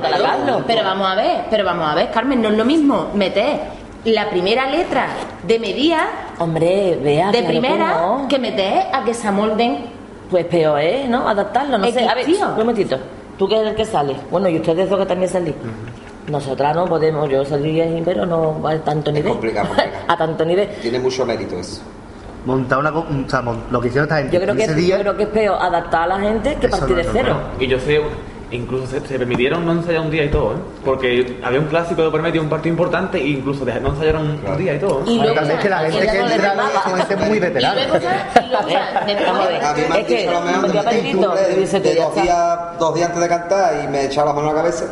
Pero 0.67 0.83
vamos 0.83 1.09
a 1.09 1.15
ver, 1.15 1.45
pero 1.49 1.65
vamos 1.65 1.89
a 1.89 1.95
ver, 1.95 2.11
Carmen, 2.11 2.43
no 2.43 2.49
es 2.49 2.57
lo 2.57 2.65
mismo 2.65 3.07
meter 3.15 3.61
la 4.05 4.29
primera 4.31 4.69
letra 4.71 5.07
de 5.47 5.59
medida 5.59 6.07
Hombre, 6.39 6.99
vea. 7.03 7.27
de 7.31 7.39
claro 7.41 7.49
primera 7.49 7.87
que 7.87 8.01
no. 8.23 8.29
que 8.29 8.39
meter 8.39 8.87
a 8.93 9.05
que 9.05 9.15
se 9.15 9.29
amolden. 9.29 9.99
Pues 10.31 10.47
peor 10.47 10.81
es, 10.81 11.09
¿no? 11.09 11.29
Adaptarlo, 11.29 11.79
no 11.79 11.85
Es 11.85 11.95
sé. 11.95 12.01
que, 12.01 12.09
A 12.09 12.15
ver, 12.15 12.25
tío. 12.27 12.45
un 12.49 12.57
momentito. 12.57 12.97
Tú 13.39 13.47
que 13.49 13.57
eres 13.57 13.71
el 13.71 13.77
que 13.77 13.85
sale. 13.85 14.17
Bueno, 14.33 14.49
y 14.49 14.57
ustedes 14.57 14.91
dos 14.91 14.99
que 14.99 15.07
también 15.07 15.31
salís. 15.31 15.55
Nosotras 16.29 16.75
no 16.77 16.85
podemos, 16.87 17.29
yo 17.29 17.45
salí 17.45 17.81
ahí, 17.81 18.03
pero 18.05 18.27
no 18.27 18.61
a 18.67 18.77
tanto 18.79 19.11
nivel. 19.11 19.33
complicado, 19.33 19.69
complicado. 19.69 20.05
a 20.09 20.17
tanto 20.17 20.45
nivel. 20.45 20.69
Tiene 20.83 20.99
mucho 20.99 21.25
mérito 21.25 21.59
eso. 21.59 21.81
Montar 22.45 22.79
una. 22.79 22.91
O 22.91 23.05
sea, 23.29 23.43
lo 23.71 23.81
que 23.81 23.89
hicieron 23.89 24.05
esta 24.09 24.19
gente. 24.19 24.35
Yo 24.37 24.41
creo, 24.43 24.55
que, 24.55 24.61
15 24.63 24.75
yo 24.75 24.81
días. 24.87 25.01
creo 25.01 25.17
que 25.17 25.23
es 25.25 25.29
peor 25.31 25.59
adaptar 25.61 26.03
a 26.03 26.07
la 26.07 26.21
gente 26.21 26.57
que 26.61 26.69
partir 26.69 26.91
no 26.91 26.95
de 26.97 27.03
es 27.03 27.09
cero. 27.13 27.29
normal. 27.35 27.53
Y 27.59 27.67
yo 27.67 27.79
sé, 27.81 28.01
incluso 28.51 28.87
se, 28.87 29.01
se 29.07 29.19
permitieron 29.19 29.67
no 29.67 29.73
ensayar 29.73 30.03
un 30.03 30.11
día 30.11 30.25
y 30.25 30.31
todo, 30.31 30.53
¿eh? 30.53 30.59
Porque 30.85 31.41
había 31.43 31.61
un 31.61 31.67
clásico 31.67 32.03
de 32.03 32.11
por 32.11 32.23
medio, 32.23 32.41
un 32.41 32.49
partido 32.49 32.73
importante, 32.73 33.19
e 33.19 33.27
incluso 33.29 33.65
de- 33.65 33.81
no 33.81 33.89
ensayaron 33.91 34.41
un 34.47 34.57
día 34.57 34.75
y 34.75 34.79
todo. 34.79 35.01
¿eh? 35.01 35.05
Y 35.07 35.19
luego 35.19 35.35
Tal 35.35 35.49
vez 35.49 35.59
que 35.61 35.69
la 35.69 35.79
gente 35.81 35.99
que 36.07 36.19
entra 36.19 36.55
son 36.85 36.97
gente 36.97 37.17
muy 37.17 37.39
veterana. 37.41 37.81
a 37.83 39.05
mí 39.75 39.83
me 39.89 39.95
han 39.95 40.01
Es 40.01 40.07
que 40.07 40.17
dicho 40.17 40.31
lo 40.33 40.41
mejor 40.41 40.73
de 40.73 41.81
de, 41.81 41.95
dos, 41.97 42.15
días, 42.15 42.59
dos 42.79 42.95
días 42.95 43.07
antes 43.09 43.23
de 43.23 43.29
cantar 43.29 43.85
y 43.85 43.89
me 43.89 44.01
he 44.03 44.05
echado 44.07 44.29
la 44.29 44.33
mano 44.33 44.49
a 44.51 44.53
la 44.53 44.59
cabeza. 44.61 44.85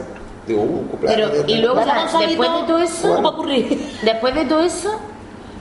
Digo, 0.47 0.63
uh, 0.63 0.87
cumpleaños. 0.89 1.31
Pero, 1.33 1.45
y 1.47 1.59
luego 1.59 1.81
después 2.21 2.51
de 2.53 2.63
todo 2.67 2.79
eso, 2.79 3.13
un 3.17 3.23
popurrí. 3.23 3.89
después 4.03 4.35
de 4.35 4.45
todo 4.45 4.61
eso, 4.63 5.01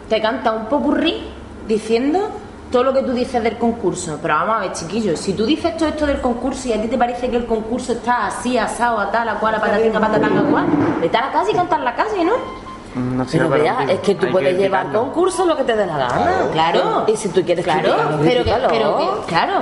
te 0.09 0.21
canta 0.21 0.51
un 0.51 0.65
popurrí 0.65 1.27
diciendo 1.67 2.29
todo 2.71 2.83
lo 2.83 2.93
que 2.93 3.01
tú 3.03 3.13
dices 3.13 3.41
del 3.41 3.57
concurso. 3.57 4.19
Pero 4.21 4.35
vamos 4.35 4.55
a 4.57 4.59
ver, 4.59 4.73
chiquillos, 4.73 5.19
si 5.19 5.33
tú 5.33 5.45
dices 5.45 5.75
todo 5.77 5.89
esto 5.89 6.05
del 6.05 6.21
concurso 6.21 6.67
y 6.67 6.73
a 6.73 6.81
ti 6.81 6.87
te 6.87 6.97
parece 6.97 7.29
que 7.29 7.37
el 7.37 7.45
concurso 7.45 7.93
está 7.93 8.27
así, 8.27 8.57
asado, 8.57 8.99
a 8.99 9.11
tal, 9.11 9.29
a 9.29 9.35
cual, 9.39 9.55
a 9.55 9.61
patatinga, 9.61 9.99
patatanga, 9.99 10.41
a 10.41 10.43
cual, 10.43 10.65
vete 11.01 11.17
a 11.17 11.21
la 11.27 11.31
calle 11.31 11.51
y 11.51 11.55
canta 11.55 11.75
en 11.77 11.85
la 11.85 11.95
calle, 11.95 12.25
¿no? 12.25 12.65
No 12.95 13.25
sé, 13.25 13.37
Pero 13.37 13.49
vea, 13.49 13.85
es 13.89 13.99
que 13.99 14.15
tú 14.15 14.25
Hay 14.27 14.31
puedes 14.31 14.57
llevar 14.57 14.89
concursos 14.91 15.45
lo 15.45 15.57
que 15.57 15.63
te 15.65 15.75
dé 15.75 15.85
la 15.85 15.97
gana. 15.97 16.31
Claro. 16.53 17.03
Y 17.07 17.17
si 17.17 17.27
tú 17.27 17.43
quieres 17.43 17.65
Claro, 17.65 17.93
criticarlo, 18.21 18.23
pero 18.23 18.43
que, 18.43 18.51
pero 18.69 18.97
que- 18.97 19.25
claro, 19.27 19.53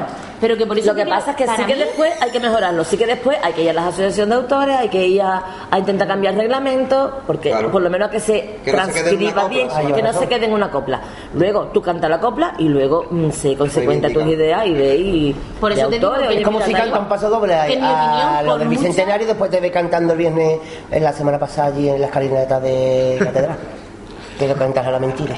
pero 0.43 0.57
que 0.57 0.65
por 0.65 0.77
eso 0.77 0.87
Lo 0.91 0.95
que 0.95 1.05
pasa 1.05 1.31
es 1.31 1.37
que 1.37 1.47
sí 1.47 1.63
que 1.65 1.73
mí- 1.73 1.79
después 1.79 2.11
hay 2.21 2.29
que 2.31 2.39
mejorarlo, 2.41 2.83
sí 2.83 2.97
que 2.97 3.05
después 3.05 3.37
hay 3.41 3.53
que 3.53 3.63
ir 3.63 3.69
a 3.69 3.73
las 3.73 3.85
asociaciones 3.93 4.27
de 4.29 4.35
autores, 4.43 4.75
hay 4.77 4.89
que 4.89 5.07
ir 5.07 5.21
a, 5.21 5.41
a 5.71 5.79
intentar 5.79 6.05
cambiar 6.05 6.35
reglamentos, 6.35 7.11
porque 7.25 7.49
Claro. 7.51 7.71
por 7.71 7.81
lo 7.81 7.89
menos 7.89 8.09
que 8.09 8.19
se 8.19 8.57
Que 8.65 8.73
no 8.73 8.85
se 8.87 8.91
transcriba 8.91 9.31
copla, 9.43 9.47
bien, 9.47 9.69
sí, 9.71 9.93
que 9.93 10.01
no 10.01 10.07
razón. 10.09 10.23
se 10.23 10.27
quede 10.27 10.45
en 10.47 10.53
una 10.53 10.69
copla. 10.69 10.99
Luego 11.33 11.67
tú 11.73 11.81
cantas 11.81 12.09
la 12.09 12.19
copla 12.19 12.55
y 12.59 12.67
luego 12.67 13.05
mm, 13.09 13.29
sé 13.31 13.55
consecuente 13.55 14.07
a 14.07 14.13
tus 14.13 14.23
ideas 14.25 14.65
y 14.67 14.73
ve 14.73 14.95
y 14.97 15.35
Por 15.61 15.71
eso 15.71 15.83
de 15.83 15.87
te 15.91 15.95
digo 15.95 16.07
autores, 16.09 16.27
que 16.29 16.37
Es 16.39 16.43
como 16.43 16.59
si 16.61 16.73
canta 16.73 16.99
un 16.99 17.07
paso 17.07 17.29
doble 17.29 17.55
a, 17.55 17.63
opinión, 17.63 17.83
a 17.85 18.43
lo 18.43 18.57
del 18.57 18.67
Bicentenario 18.67 19.23
y 19.23 19.27
después 19.29 19.49
te 19.49 19.61
ve 19.61 19.71
cantando 19.71 20.11
el 20.11 20.19
viernes 20.19 20.59
en 20.91 21.03
la 21.05 21.13
semana 21.13 21.39
pasada 21.39 21.69
allí 21.69 21.87
en 21.87 22.01
la 22.01 22.07
escalinata 22.07 22.59
de 22.59 23.15
Catedral. 23.23 23.55
que 24.37 24.47
lo 24.49 24.55
cantas 24.55 24.85
a 24.85 24.91
la 24.91 24.99
mentira. 24.99 25.35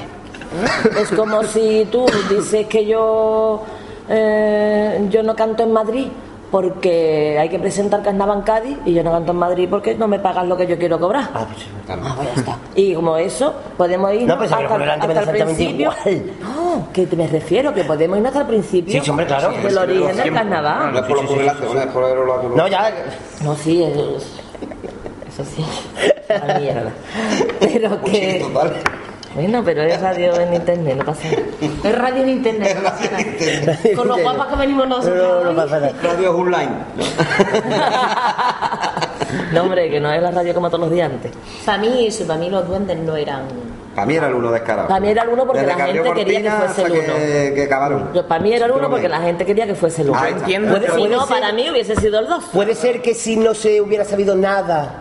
Es 0.98 1.10
como 1.10 1.42
si 1.44 1.86
tú 1.92 2.06
dices 2.30 2.66
que 2.66 2.86
yo 2.86 3.62
eh, 4.08 5.06
yo 5.10 5.22
no 5.22 5.34
canto 5.36 5.62
en 5.62 5.72
Madrid 5.72 6.06
porque 6.50 7.36
hay 7.40 7.48
que 7.48 7.58
presentar 7.58 8.02
carnaval 8.02 8.38
en 8.38 8.44
Cádiz 8.44 8.78
y 8.86 8.94
yo 8.94 9.02
no 9.02 9.10
canto 9.10 9.32
en 9.32 9.38
Madrid 9.38 9.66
porque 9.68 9.96
no 9.96 10.06
me 10.06 10.20
pagan 10.20 10.48
lo 10.48 10.56
que 10.56 10.66
yo 10.66 10.78
quiero 10.78 10.98
cobrar. 10.98 11.28
Ah, 11.34 11.44
pues 11.52 11.64
sí. 11.64 11.68
Ah, 11.88 12.14
pues 12.16 12.28
ya 12.28 12.34
está. 12.40 12.58
Y 12.76 12.94
como 12.94 13.16
eso, 13.16 13.52
podemos 13.76 14.12
ir 14.14 14.26
No, 14.28 14.36
pues 14.38 14.52
hasta, 14.52 14.78
delante 14.78 15.06
hasta 15.08 15.20
el 15.32 15.44
principio. 15.44 15.92
igual. 16.04 16.22
No, 16.40 16.48
eso, 16.76 16.88
que 16.92 17.06
te 17.06 17.16
me 17.16 17.26
refiero, 17.26 17.74
que 17.74 17.82
podemos 17.84 18.16
irnos 18.18 18.28
hasta 18.30 18.40
el 18.42 18.46
principio 18.46 19.02
Sí, 19.02 19.10
hombre, 19.10 19.26
claro. 19.26 19.50
del 19.50 19.76
origen 19.78 20.16
del 20.16 20.32
carnaval. 20.32 20.92
No 20.92 20.98
es 21.00 21.04
por 21.06 21.16
los 21.16 21.26
currilates, 21.26 21.62
es 21.74 21.86
por 21.86 22.04
el 22.04 22.56
No, 22.56 22.68
ya. 22.68 22.92
No, 23.42 23.54
sí, 23.56 23.82
es- 23.82 23.96
eso 25.28 25.44
sí, 25.44 25.64
la 26.46 26.58
mierda. 26.58 26.90
Pero 27.60 28.00
que... 28.02 28.44
Bueno, 29.36 29.62
pero 29.64 29.82
es 29.82 30.00
radio 30.00 30.38
en 30.40 30.54
internet, 30.54 30.96
no 30.96 31.04
pasa 31.04 31.28
nada. 31.28 31.42
Es 31.84 31.98
radio 31.98 32.22
en 32.22 32.28
internet. 32.30 32.76
no 32.76 32.82
pasa 32.82 33.10
nada. 33.10 33.78
Con 33.94 34.08
lo 34.08 34.16
guapas 34.18 34.46
que 34.48 34.56
venimos 34.56 34.88
nosotros. 34.88 35.44
No, 35.44 35.50
no 35.52 35.56
pasa 35.56 35.80
nada. 35.80 35.92
Radio 36.02 36.36
online. 36.36 36.70
No, 39.52 39.62
hombre, 39.62 39.90
que 39.90 40.00
no 40.00 40.10
es 40.10 40.22
la 40.22 40.30
radio 40.30 40.54
como 40.54 40.68
todos 40.68 40.80
los 40.82 40.90
días 40.90 41.10
antes. 41.10 41.32
Para 41.64 41.78
mí 41.78 42.06
eso, 42.06 42.26
para 42.26 42.38
mí 42.38 42.50
los 42.50 42.66
duendes 42.66 42.96
no 42.98 43.16
eran... 43.16 43.42
Para 43.94 44.06
mí 44.06 44.14
era 44.14 44.28
el 44.28 44.34
uno 44.34 44.50
descarado. 44.52 44.88
Para 44.88 45.00
mí 45.00 45.08
era 45.08 45.22
el 45.22 45.28
uno 45.30 45.46
porque 45.46 45.60
Desde 45.62 45.76
la 45.76 45.86
gente 45.86 46.12
quería 46.14 46.42
que 46.42 46.50
fuese 46.50 46.82
el 46.82 46.92
uno. 46.92 47.14
Que, 47.14 47.52
que 47.54 47.62
acabaron. 47.64 48.12
Yo, 48.12 48.26
para 48.28 48.42
mí 48.42 48.52
era 48.52 48.66
el 48.66 48.72
uno 48.72 48.90
porque 48.90 49.08
la 49.08 49.20
gente 49.20 49.44
quería 49.46 49.66
que 49.66 49.74
fuese 49.74 50.02
el 50.02 50.10
uno. 50.10 50.18
Ah, 50.22 50.28
entiendo. 50.28 50.70
Puede- 50.70 50.94
Si 50.94 51.08
no, 51.08 51.26
ser- 51.26 51.40
para 51.40 51.52
mí 51.52 51.70
hubiese 51.70 51.96
sido 51.96 52.20
el 52.20 52.26
dos. 52.28 52.44
Puede 52.52 52.74
ser 52.74 53.00
que 53.02 53.14
si 53.14 53.36
no 53.36 53.54
se 53.54 53.80
hubiera 53.80 54.04
sabido 54.04 54.34
nada 54.36 54.96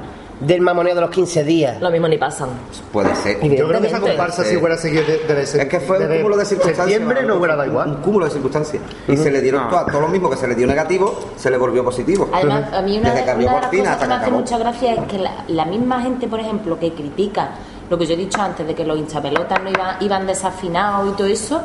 del 0.45 0.61
mamoneo 0.61 0.93
de 0.95 1.01
los 1.01 1.09
15 1.09 1.43
días. 1.43 1.81
Lo 1.81 1.89
mismo 1.89 2.07
ni 2.07 2.17
pasan. 2.17 2.49
Puede 2.91 3.15
ser. 3.15 3.41
Yo 3.55 3.67
creo 3.67 3.81
que 3.81 3.87
esa 3.87 3.99
comparsa 3.99 4.43
si 4.43 4.55
hubiera 4.57 4.77
seguido 4.77 5.03
de- 5.05 5.33
desde 5.35 5.61
Es 5.61 5.67
que 5.67 5.79
fue 5.79 5.97
un 5.97 6.03
desde 6.03 6.17
cúmulo 6.17 6.37
de 6.37 6.45
circunstancias. 6.45 6.87
septiembre 6.87 7.23
no 7.23 7.35
hubiera 7.35 7.55
dado 7.55 7.63
Un 7.67 7.71
igual. 7.71 8.01
cúmulo 8.01 8.25
de 8.25 8.31
circunstancias. 8.31 8.83
Y 9.07 9.17
se 9.17 9.31
le 9.31 9.41
dieron 9.41 9.69
todo, 9.69 9.85
todo 9.85 10.01
lo 10.01 10.07
mismo 10.07 10.29
que 10.29 10.37
se 10.37 10.47
le 10.47 10.55
dio 10.55 10.67
negativo, 10.67 11.17
se 11.35 11.49
le 11.49 11.57
volvió 11.57 11.83
positivo. 11.83 12.29
Además, 12.33 12.71
a 12.73 12.81
mí 12.81 12.97
una, 12.97 13.09
Desde 13.09 13.19
de, 13.19 13.25
que 13.25 13.31
abrió 13.31 13.47
una 13.47 13.55
de 13.55 13.61
las 13.61 13.69
Cortina 13.69 13.83
cosas 13.93 13.99
que 14.01 14.07
me 14.07 14.13
hace 14.13 14.23
acabó. 14.25 14.37
mucha 14.39 14.57
gracia 14.57 14.93
es 14.93 14.99
que 15.07 15.17
la, 15.17 15.31
la 15.47 15.65
misma 15.65 16.01
gente, 16.01 16.27
por 16.27 16.39
ejemplo, 16.39 16.79
que 16.79 16.93
critica 16.93 17.49
lo 17.89 17.97
que 17.97 18.05
yo 18.05 18.13
he 18.13 18.17
dicho 18.17 18.41
antes 18.41 18.65
de 18.65 18.73
que 18.75 18.83
los 18.85 18.97
hinchapelotas 18.97 19.61
no 19.63 19.69
iban, 19.69 19.97
iban 20.01 20.25
desafinados 20.27 21.13
y 21.13 21.17
todo 21.17 21.27
eso, 21.27 21.61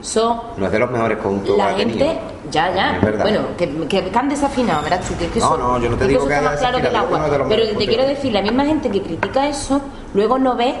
son 0.00 0.38
No 0.56 0.66
es 0.66 0.72
de 0.72 0.78
los 0.78 0.90
mejores 0.90 1.18
conjuntos 1.18 1.56
la 1.56 1.68
que 1.68 1.72
ha 1.72 1.76
tenido. 1.86 2.06
Ya, 2.50 2.72
ya, 2.74 2.98
verdad. 3.02 3.22
bueno, 3.22 3.40
que, 3.56 3.68
que, 3.88 4.04
que 4.10 4.18
han 4.18 4.28
desafinado, 4.28 4.82
verás 4.82 5.00
tú, 5.06 5.16
que, 5.16 5.26
es 5.26 5.30
que 5.32 5.40
No, 5.40 5.46
eso, 5.46 5.58
no, 5.58 5.78
yo 5.78 5.90
no 5.90 5.96
te 5.96 6.02
que 6.04 6.08
digo 6.08 6.26
que 6.26 6.40
más 6.40 6.58
claro 6.58 6.80
que 6.80 6.86
el 6.88 6.96
agua. 6.96 7.26
Pero 7.48 7.78
te 7.78 7.86
quiero 7.86 8.06
decir, 8.06 8.32
la 8.32 8.42
misma 8.42 8.64
gente 8.64 8.90
que 8.90 9.02
critica 9.02 9.48
eso, 9.48 9.80
luego 10.14 10.38
no 10.38 10.54
ve 10.56 10.74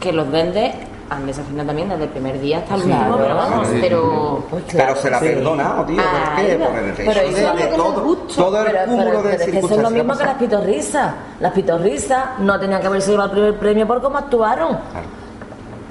que 0.00 0.12
los 0.12 0.30
duendes 0.30 0.74
han 1.10 1.26
desafinado 1.26 1.66
también 1.66 1.88
desde 1.88 2.04
el 2.04 2.10
primer 2.10 2.40
día 2.40 2.58
hasta 2.58 2.76
el 2.76 2.82
último, 2.82 3.16
pero 3.18 3.34
vamos, 3.34 3.66
sí. 3.66 3.78
pero... 3.80 4.44
Pues 4.48 4.64
claro, 4.68 4.92
Pero 4.92 5.02
se 5.02 5.10
la 5.10 5.18
sí. 5.18 5.26
perdona, 5.26 5.84
tío. 5.86 5.96
Ah, 6.00 6.32
¿Por 6.36 6.46
qué? 6.46 6.52
mira. 6.56 6.68
Por 6.70 6.78
el 6.78 6.92
Pero 6.94 7.10
eso 7.10 7.20
de, 7.20 7.40
es 7.42 7.42
lo 7.48 7.54
de 7.56 7.62
que 7.68 7.76
todo, 7.76 8.12
el 8.60 8.64
Pero, 8.66 8.84
cúmulo 8.86 9.04
pero- 9.10 9.22
de 9.22 9.58
eso 9.58 9.74
es 9.74 9.82
lo 9.82 9.90
mismo 9.90 10.16
que 10.16 10.24
las 10.24 10.34
pitorrisas. 10.36 11.14
Las 11.40 11.52
pitorrisas 11.52 12.24
no 12.38 12.60
tenían 12.60 12.80
que 12.80 12.86
haberse 12.86 13.10
llevado 13.10 13.28
el 13.30 13.32
primer 13.32 13.58
premio 13.58 13.86
por 13.88 14.00
cómo 14.00 14.18
actuaron. 14.18 14.78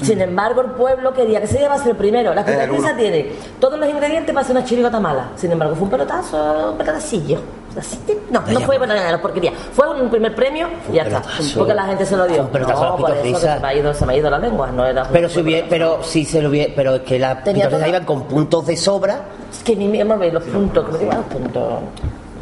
Sin 0.02 0.22
embargo, 0.22 0.62
el 0.62 0.72
pueblo 0.72 1.14
quería 1.14 1.42
que 1.42 1.48
se 1.48 1.60
llevase 1.60 1.90
el 1.92 1.96
primero. 1.96 2.34
La 2.34 2.46
pitorrisa 2.46 2.90
uno. 2.92 2.98
tiene 2.98 3.32
todos 3.60 3.80
los 3.80 3.90
ingredientes 3.90 4.34
para 4.34 4.44
hacer 4.44 4.56
una 4.56 4.66
chirigota 4.66 5.00
mala. 5.00 5.30
Sin 5.36 5.52
embargo, 5.52 5.76
fue 5.76 5.84
un 5.86 5.90
pelotazo, 5.90 6.72
un 6.72 6.78
pelotacillo. 6.78 7.40
Así 7.78 7.98
te- 7.98 8.18
No, 8.32 8.42
no 8.42 8.60
fue 8.62 8.78
una 8.78 9.22
porquería. 9.22 9.52
Fue 9.74 9.88
un 10.02 10.10
primer 10.10 10.34
premio 10.36 10.68
y 10.92 10.96
ya 10.96 11.04
está. 11.04 11.22
Porque 11.56 11.74
la 11.74 11.86
gente 11.86 12.06
se 12.06 12.18
lo 12.18 12.26
dio. 12.28 12.42
A 12.42 12.46
no, 12.46 12.96
por 12.98 13.12
eso 13.12 13.38
se 13.40 13.60
me 13.60 13.68
ha 13.68 13.74
ido, 13.76 13.94
se 13.94 14.06
me 14.06 14.14
ha 14.14 14.18
ido 14.18 14.30
la 14.30 14.40
lengua. 14.40 14.72
No 14.72 14.86
era 14.86 15.04
Pero 15.12 15.30
si 15.30 15.42
hubiera, 15.42 15.68
pero 15.70 16.04
si 16.04 16.26
se 16.26 16.42
lo 16.42 16.50
hubiera, 16.50 16.74
pero 16.76 16.96
es 16.96 17.02
que 17.02 17.20
pitorrisas 17.54 17.80
todo- 17.80 17.90
iban 17.90 18.06
con 18.06 18.24
puntos 18.24 18.66
de 18.66 18.76
sobra. 18.76 19.22
Es 19.52 19.64
que 19.64 19.76
ni 19.76 19.88
me 19.88 20.04
los 20.32 20.44
puntos, 20.44 20.86
digan 21.00 21.18
los 21.18 21.26
puntos. 21.28 21.74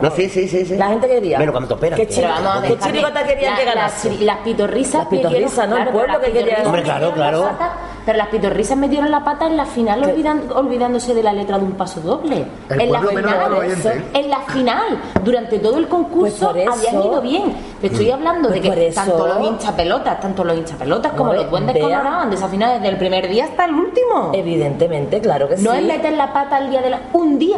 No, 0.01 0.11
sí, 0.11 0.29
sí, 0.29 0.47
sí, 0.47 0.65
sí. 0.65 0.77
La 0.77 0.89
gente 0.89 1.07
quería. 1.07 1.37
Bueno, 1.37 1.51
cuando 1.51 1.75
operan. 1.75 1.97
¿Qué 1.99 2.21
vamos 2.21 2.55
a 2.55 2.59
ver, 2.61 2.71
¿Qué 2.71 2.79
chirigota 2.85 3.23
querían 3.25 3.53
la- 3.53 3.59
que 3.59 3.65
las, 3.65 3.75
ganase? 3.75 4.09
chiri- 4.11 4.19
las 4.25 4.37
pitorrisas 4.37 4.93
Las 4.95 5.07
pitorrisas, 5.07 5.67
metieron- 5.67 5.69
¿no? 5.69 5.77
El 5.77 5.83
pueblo 5.89 5.97
pero 6.07 6.07
las 6.07 6.21
que 6.21 6.31
quería- 6.33 6.43
pitorrisas 6.43 6.65
Hombre, 6.67 6.83
claro, 6.83 7.05
metieron 7.07 7.31
la 7.33 7.39
claro. 7.39 7.57
pata, 7.57 7.73
pero 8.05 8.17
las 8.17 8.27
pitorrisas 8.27 8.77
metieron 8.77 9.11
la 9.11 9.23
pata 9.23 9.47
en 9.47 9.57
la 9.57 9.65
final 9.65 10.13
olvidándose 10.55 11.13
de 11.13 11.23
la 11.23 11.33
letra 11.33 11.57
de 11.57 11.65
un 11.65 11.71
paso 11.73 11.99
doble. 12.01 12.45
El 12.69 12.81
en 12.81 12.91
la 12.91 12.99
menos 13.01 13.31
final, 13.33 14.01
en 14.13 14.29
la 14.29 14.39
final, 14.41 15.01
durante 15.23 15.59
todo 15.59 15.77
el 15.77 15.87
concurso 15.87 16.51
Pues 16.51 16.67
habían 16.67 16.95
ido 17.03 17.21
bien. 17.21 17.55
Te 17.81 17.87
estoy 17.87 18.11
hablando 18.11 18.49
Pues 18.49 18.61
de 18.61 18.67
por 18.69 18.77
que 18.77 18.87
eso- 18.87 19.01
tanto 19.01 19.27
los 19.27 19.47
hinchapelotas, 19.47 20.19
tanto 20.19 20.43
los 20.43 20.57
hinchapelotas 20.57 21.11
como 21.13 21.33
los 21.33 21.49
duendes 21.49 21.73
vea. 21.73 21.83
colorados 21.83 22.23
han 22.23 22.29
desafinado 22.29 22.73
desde 22.75 22.87
el 22.89 22.97
primer 22.97 23.27
día 23.29 23.45
hasta 23.45 23.65
el 23.65 23.73
último. 23.73 24.31
Evidentemente, 24.33 25.19
claro 25.21 25.47
que 25.49 25.57
sí. 25.57 25.63
no 25.63 25.73
es 25.73 25.83
meter 25.83 26.13
la 26.13 26.31
pata 26.31 26.59
el 26.59 26.69
día 26.69 26.81
de 26.81 26.89
la... 26.91 26.99
un 27.13 27.39
día. 27.39 27.57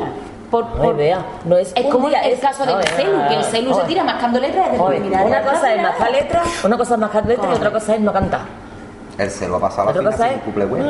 Por, 0.51 0.95
vea, 0.95 1.23
no 1.45 1.57
es 1.57 1.71
es 1.75 1.85
como 1.91 2.07
día, 2.09 2.21
el 2.21 2.33
es- 2.33 2.39
caso 2.39 2.65
del 2.65 2.75
Ay, 2.77 2.83
celu, 2.95 3.27
que 3.27 3.35
el 3.35 3.43
celu 3.43 3.73
se 3.75 3.81
tira 3.83 4.03
mascando 4.03 4.39
letras 4.39 4.71
desde 4.71 4.97
el 4.97 5.03
una 5.27 5.41
cosa 5.43 5.61
la 5.61 5.73
es 5.75 5.81
marcar 5.83 6.11
letras, 6.11 6.47
una 6.63 6.77
cosa 6.77 6.93
es 6.95 6.99
marcar 6.99 7.25
letras 7.27 7.47
y 7.51 7.55
otra 7.55 7.71
cosa 7.71 7.93
es 7.95 8.01
no 8.01 8.11
cantar. 8.13 8.41
Él 9.19 9.29
se 9.29 9.47
lo 9.47 9.57
ha 9.57 9.59
pasado 9.59 9.85
la 9.85 9.91
Otra 9.91 10.01
final 10.01 10.13
cosa 10.13 10.29
es. 10.29 10.35
un 10.35 10.41
couple 10.41 10.65
bueno. 10.65 10.85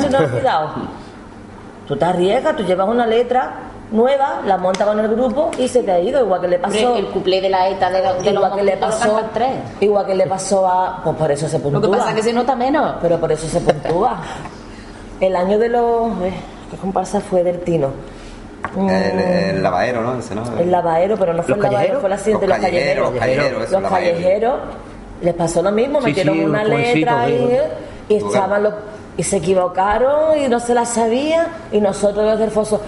se 0.00 0.10
nos 0.10 0.20
ha 0.20 0.24
olvidado. 0.24 0.68
Tú 1.88 1.96
te 1.96 2.04
arriesgas, 2.04 2.56
tú 2.56 2.62
llevas 2.64 2.88
una 2.88 3.06
letra 3.06 3.52
nueva, 3.90 4.40
la 4.44 4.56
montas 4.58 4.86
con 4.86 4.98
el 5.00 5.08
grupo 5.08 5.50
y 5.58 5.66
se 5.66 5.82
te 5.82 5.90
ha 5.92 5.98
ido, 5.98 6.20
igual 6.20 6.40
que 6.42 6.48
le 6.48 6.58
pasó. 6.58 6.94
El 6.96 7.06
cuplé 7.06 7.40
de 7.40 7.48
la 7.48 7.68
ETA 7.70 7.90
de, 7.90 8.02
los- 8.02 8.22
de 8.22 8.30
igual 8.32 8.54
que 8.54 8.62
le 8.62 8.76
pasó 8.76 9.20
tres. 9.32 9.50
igual 9.80 10.04
que 10.06 10.14
le 10.14 10.26
pasó 10.26 10.66
a 10.68 11.00
pues 11.02 11.16
por 11.16 11.30
eso 11.30 11.48
se 11.48 11.58
puntúa 11.58 11.80
Lo 11.80 11.90
que 11.90 11.96
pasa 11.96 12.10
es 12.10 12.16
que 12.16 12.22
se 12.22 12.32
nota 12.34 12.54
menos. 12.54 12.96
pero 13.00 13.18
por 13.18 13.32
eso 13.32 13.48
se 13.48 13.60
puntúa 13.60 14.16
el 15.20 15.34
año 15.36 15.58
de 15.58 15.68
los 15.70 16.08
eh, 16.22 16.34
qué 16.70 16.76
comparsa 16.76 17.20
fue 17.20 17.42
del 17.42 17.60
Tino 17.60 17.88
El, 18.76 19.18
el 19.56 19.62
lavadero, 19.62 20.02
¿no? 20.02 20.18
Ese, 20.18 20.34
¿no? 20.34 20.42
el 20.58 20.70
lavadero 20.70 21.16
pero 21.16 21.32
no 21.32 21.42
fue 21.42 21.56
¿Los 21.56 21.56
el 21.56 21.62
lavadero 21.72 22.00
callejeros? 22.00 22.00
fue 22.00 22.10
la 22.10 22.18
siguiente 22.18 22.46
Los 22.46 22.56
los 22.58 22.64
callejeros 22.66 23.08
callejeros, 23.10 23.20
callejeros, 23.20 23.68
eso, 23.68 23.80
los 23.80 23.90
callejeros 23.90 24.60
les 25.22 25.34
pasó 25.34 25.62
lo 25.62 25.72
mismo 25.72 25.98
Sí, 26.00 26.06
metieron 26.06 26.36
sí, 26.36 26.44
una 26.44 26.64
letra 26.64 27.28
eh, 27.28 27.68
y 28.08 28.14
estaban 28.16 28.62
los 28.62 28.74
y 29.16 29.22
se 29.22 29.36
equivocaron 29.38 30.38
y 30.38 30.48
no 30.48 30.60
se 30.60 30.72
la 30.72 30.86
sabían 30.86 31.46
y 31.72 31.80
nosotros 31.80 32.24
los 32.24 32.38
del 32.38 32.50
foso 32.50 32.80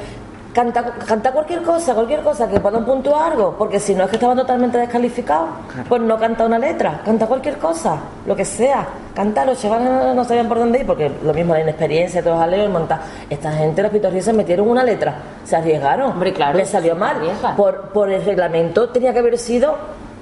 canta, 0.52 0.82
canta 1.06 1.32
cualquier 1.32 1.62
cosa, 1.62 1.94
cualquier 1.94 2.20
cosa 2.22 2.48
que 2.48 2.60
puedan 2.60 2.84
puntuar 2.84 3.32
algo, 3.32 3.54
porque 3.56 3.80
si 3.80 3.94
no 3.94 4.04
es 4.04 4.10
que 4.10 4.16
estaban 4.16 4.36
totalmente 4.36 4.78
descalificados, 4.78 5.48
pues 5.88 6.00
no 6.02 6.18
canta 6.18 6.44
una 6.44 6.58
letra, 6.58 7.00
canta 7.04 7.26
cualquier 7.26 7.58
cosa, 7.58 7.96
lo 8.26 8.36
que 8.36 8.44
sea, 8.44 8.86
canta, 9.14 9.44
los 9.44 9.60
chavales 9.60 10.14
no 10.14 10.24
sabían 10.24 10.48
por 10.48 10.58
dónde 10.58 10.80
ir, 10.80 10.86
porque 10.86 11.10
lo 11.22 11.32
mismo 11.32 11.54
la 11.54 11.60
inexperiencia, 11.60 12.22
todos 12.22 12.40
aleos, 12.40 12.70
montar. 12.70 13.00
Esta 13.28 13.52
gente, 13.52 13.82
los 13.82 13.90
pitorrisas, 13.90 14.34
metieron 14.34 14.68
una 14.68 14.84
letra, 14.84 15.14
se 15.44 15.56
arriesgaron, 15.56 16.12
Hombre, 16.12 16.32
claro, 16.32 16.58
les 16.58 16.68
salió 16.68 16.94
se 16.94 17.00
mal, 17.00 17.16
por, 17.56 17.88
por 17.90 18.10
el 18.10 18.24
reglamento 18.24 18.88
tenía 18.90 19.12
que 19.12 19.18
haber 19.18 19.38
sido, 19.38 19.74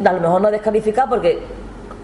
a 0.04 0.12
lo 0.12 0.20
mejor 0.20 0.40
no 0.40 0.50
descalificado, 0.50 1.10
porque 1.10 1.42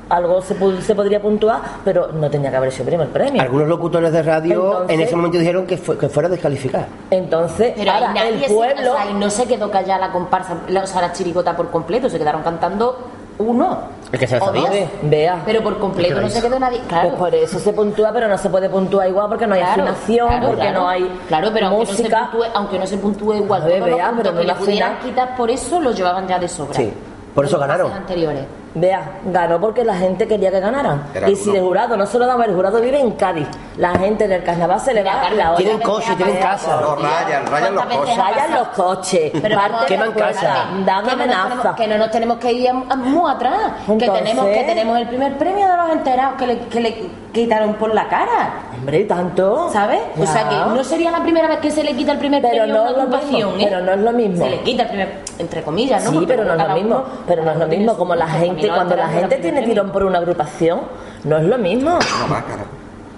algo 0.08 0.40
se, 0.42 0.58
pu- 0.58 0.80
se 0.80 0.94
podría 0.94 1.20
puntuar, 1.20 1.60
pero 1.84 2.08
no 2.12 2.30
tenía 2.30 2.50
que 2.50 2.56
haber 2.56 2.70
sido 2.72 2.86
primer 2.86 3.08
premio. 3.08 3.42
Algunos 3.42 3.68
locutores 3.68 4.12
de 4.12 4.22
radio 4.22 4.66
Entonces- 4.72 4.94
en 4.94 5.00
ese 5.00 5.16
momento 5.16 5.38
dijeron 5.38 5.66
que, 5.66 5.76
fue- 5.76 5.98
que 5.98 6.08
fuera 6.08 6.28
descalificada. 6.28 6.86
Entonces, 7.10 7.72
Pero 7.76 7.90
ahí 7.90 7.98
ahora 8.02 8.14
nadie 8.14 8.34
el 8.34 8.44
se- 8.44 8.54
pueblo... 8.54 8.92
o 8.92 8.96
sea, 8.96 9.10
y 9.10 9.14
no 9.14 9.30
se 9.30 9.46
quedó 9.46 9.70
callada 9.70 10.06
la 10.06 10.12
comparsa, 10.12 10.54
la- 10.68 10.82
o 10.82 10.86
sea, 10.86 11.00
la 11.02 11.12
chirigota 11.12 11.56
por 11.56 11.70
completo, 11.70 12.08
se 12.08 12.18
quedaron 12.18 12.42
cantando 12.42 12.96
uno. 13.38 13.78
Es 14.12 14.18
que 14.20 14.26
se 14.26 14.38
lo 14.38 14.44
o 14.44 14.46
sabía. 14.46 14.62
dos. 14.62 14.78
Vea. 15.02 15.42
Pero 15.44 15.62
por 15.62 15.78
completo 15.78 16.20
no 16.20 16.28
se 16.30 16.40
quedó 16.40 16.58
nadie. 16.58 16.80
Claro. 16.88 17.08
Pues 17.10 17.18
por 17.20 17.34
eso 17.34 17.58
se 17.58 17.72
puntúa, 17.72 18.10
pero 18.12 18.28
no 18.28 18.38
se 18.38 18.48
puede 18.48 18.70
puntuar 18.70 19.08
igual 19.08 19.28
porque 19.28 19.46
no 19.46 19.54
hay 19.54 19.60
Claro, 19.60 19.82
afinación, 19.82 20.28
claro, 20.28 20.46
porque 20.46 20.60
claro. 20.62 20.80
no 20.80 20.88
hay 20.88 21.20
Claro, 21.28 21.50
pero 21.52 21.66
aunque 21.66 21.80
no, 21.84 21.86
se 21.92 22.02
música. 22.02 22.28
puntúe, 22.30 22.46
aunque 22.54 22.78
no 22.78 22.86
se 22.86 22.96
puntúe 22.98 23.34
igual, 23.34 23.62
vea, 23.64 24.12
pero 24.16 24.32
no 24.32 24.40
le 24.40 24.46
la 24.46 24.54
pudieran 24.54 24.98
quitar 25.00 25.36
por 25.36 25.50
eso 25.50 25.80
los 25.80 25.94
llevaban 25.96 26.26
ya 26.28 26.38
de 26.38 26.48
sobra. 26.48 26.74
Sí, 26.74 26.90
por 27.34 27.44
eso 27.44 27.58
ganaron. 27.58 27.92
anteriores. 27.92 28.44
Vea, 28.78 29.20
ganó 29.24 29.58
porque 29.58 29.82
la 29.84 29.94
gente 29.94 30.28
quería 30.28 30.50
que 30.50 30.60
ganaran. 30.60 31.04
Era 31.14 31.30
y 31.30 31.34
si 31.34 31.48
uno. 31.48 31.58
el 31.58 31.64
jurado 31.64 31.96
no 31.96 32.04
se 32.04 32.18
lo 32.18 32.26
daba, 32.26 32.44
el 32.44 32.54
jurado 32.54 32.78
vive 32.78 33.00
en 33.00 33.12
Cádiz. 33.12 33.48
La 33.78 33.92
gente 33.98 34.26
en 34.26 34.32
el 34.32 34.42
carnaval 34.44 34.78
se 34.80 34.92
le 34.92 35.02
va 35.02 35.12
Carmen, 35.12 35.38
la 35.38 35.48
olla. 35.52 35.56
Tienen 35.56 35.78
¿cuántas 35.78 36.04
coche, 36.06 36.16
tienen 36.16 36.36
casa. 36.42 36.80
No, 36.82 36.94
rayan, 36.96 37.46
rayan 37.46 37.74
los 37.74 37.84
¿Cuántas 37.84 37.86
veces 37.86 37.98
coches. 37.98 38.18
Rayan 38.18 38.54
los 38.54 38.68
coches, 38.68 39.32
Pero 39.42 39.60
a 39.60 39.86
queman 39.86 40.12
casa. 40.12 40.54
dan 40.84 41.08
amenazas. 41.08 41.74
que 41.74 41.86
no 41.88 41.96
nos 41.96 42.10
tenemos 42.10 42.36
que 42.36 42.52
ir 42.52 42.68
a- 42.68 42.72
a- 42.92 42.96
muy 42.96 43.30
atrás. 43.30 43.58
que, 43.98 44.10
tenemos, 44.10 44.44
que 44.44 44.64
tenemos 44.66 44.98
el 44.98 45.08
primer 45.08 45.38
premio 45.38 45.68
de 45.68 45.76
los 45.78 45.90
enterados 45.92 46.34
que 46.36 46.46
le, 46.46 46.58
que 46.68 46.80
le 46.80 47.10
quitaron 47.32 47.74
por 47.74 47.94
la 47.94 48.08
cara. 48.08 48.50
Hombre, 48.78 49.00
¿y 49.00 49.04
tanto? 49.04 49.70
¿Sabes? 49.72 50.00
O 50.20 50.26
sea 50.26 50.48
que 50.50 50.54
no 50.54 50.84
sería 50.84 51.10
la 51.10 51.22
primera 51.22 51.48
vez 51.48 51.58
que 51.60 51.70
se 51.70 51.82
le 51.82 51.94
quita 51.96 52.12
el 52.12 52.18
primer 52.18 52.42
Pero 52.42 52.64
premio 52.64 52.74
no 52.74 52.80
a 52.80 52.82
una 52.82 52.90
es 52.90 52.96
lo 52.96 53.02
agrupación, 53.02 53.56
mismo, 53.56 53.62
¿eh? 53.62 53.68
pero 53.70 53.84
no 53.84 53.92
es 53.92 53.98
lo 54.00 54.12
mismo. 54.12 54.44
Se 54.44 54.50
le 54.50 54.60
quita 54.60 54.82
el 54.82 54.88
primer, 54.88 55.18
entre 55.38 55.62
comillas, 55.62 56.04
¿no? 56.04 56.10
Sí, 56.10 56.16
Porque 56.16 56.32
pero 56.34 56.44
no 56.44 56.54
es 56.54 56.68
lo 56.68 56.74
mismo. 56.74 57.04
Pero 57.26 57.42
no 57.42 57.50
es 57.52 57.56
lo 57.58 57.66
mismo 57.66 57.96
como 57.96 58.14
la 58.14 58.28
gente, 58.28 58.65
Cuando 58.68 58.96
la 58.96 59.08
gente 59.08 59.36
tiene 59.36 59.62
tirón 59.62 59.90
por 59.90 60.04
una 60.04 60.18
agrupación, 60.18 60.80
no 61.24 61.38
es 61.38 61.44
lo 61.44 61.58
mismo. 61.58 61.98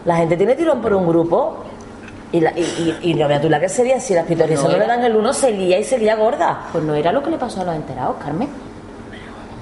La 0.04 0.16
gente 0.16 0.36
tiene 0.36 0.54
tirón 0.54 0.80
por 0.80 0.92
un 0.94 1.06
grupo. 1.06 1.64
Y, 2.30 2.40
la, 2.40 2.52
y, 2.54 2.60
y, 3.02 3.10
y 3.10 3.14
no 3.14 3.26
veas 3.26 3.40
tú 3.40 3.48
la 3.48 3.58
que 3.58 3.70
sería, 3.70 3.98
si 4.00 4.12
las 4.12 4.26
pitorrisas 4.26 4.64
No 4.64 4.72
no, 4.72 4.78
le 4.78 4.86
dan 4.86 5.02
el 5.02 5.16
uno, 5.16 5.32
se 5.32 5.50
lía 5.50 5.78
y 5.78 5.84
se 5.84 5.96
lía 5.96 6.14
gorda. 6.14 6.66
Pues 6.72 6.84
no 6.84 6.94
era 6.94 7.10
lo 7.10 7.22
que 7.22 7.30
le 7.30 7.38
pasó 7.38 7.62
a 7.62 7.64
los 7.64 7.74
enterados, 7.74 8.16
Carmen. 8.22 8.48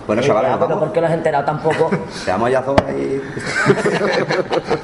Bueno, 0.07 0.23
Eh, 0.23 0.27
chavales, 0.27 0.51
pero. 0.53 0.79
¿por 0.79 0.93
qué 0.93 1.01
los 1.01 1.11
has 1.11 1.17
enterado 1.17 1.45
tampoco? 1.45 1.91
Seamos 2.11 2.51
ya 2.51 2.65
ahí. 2.89 3.21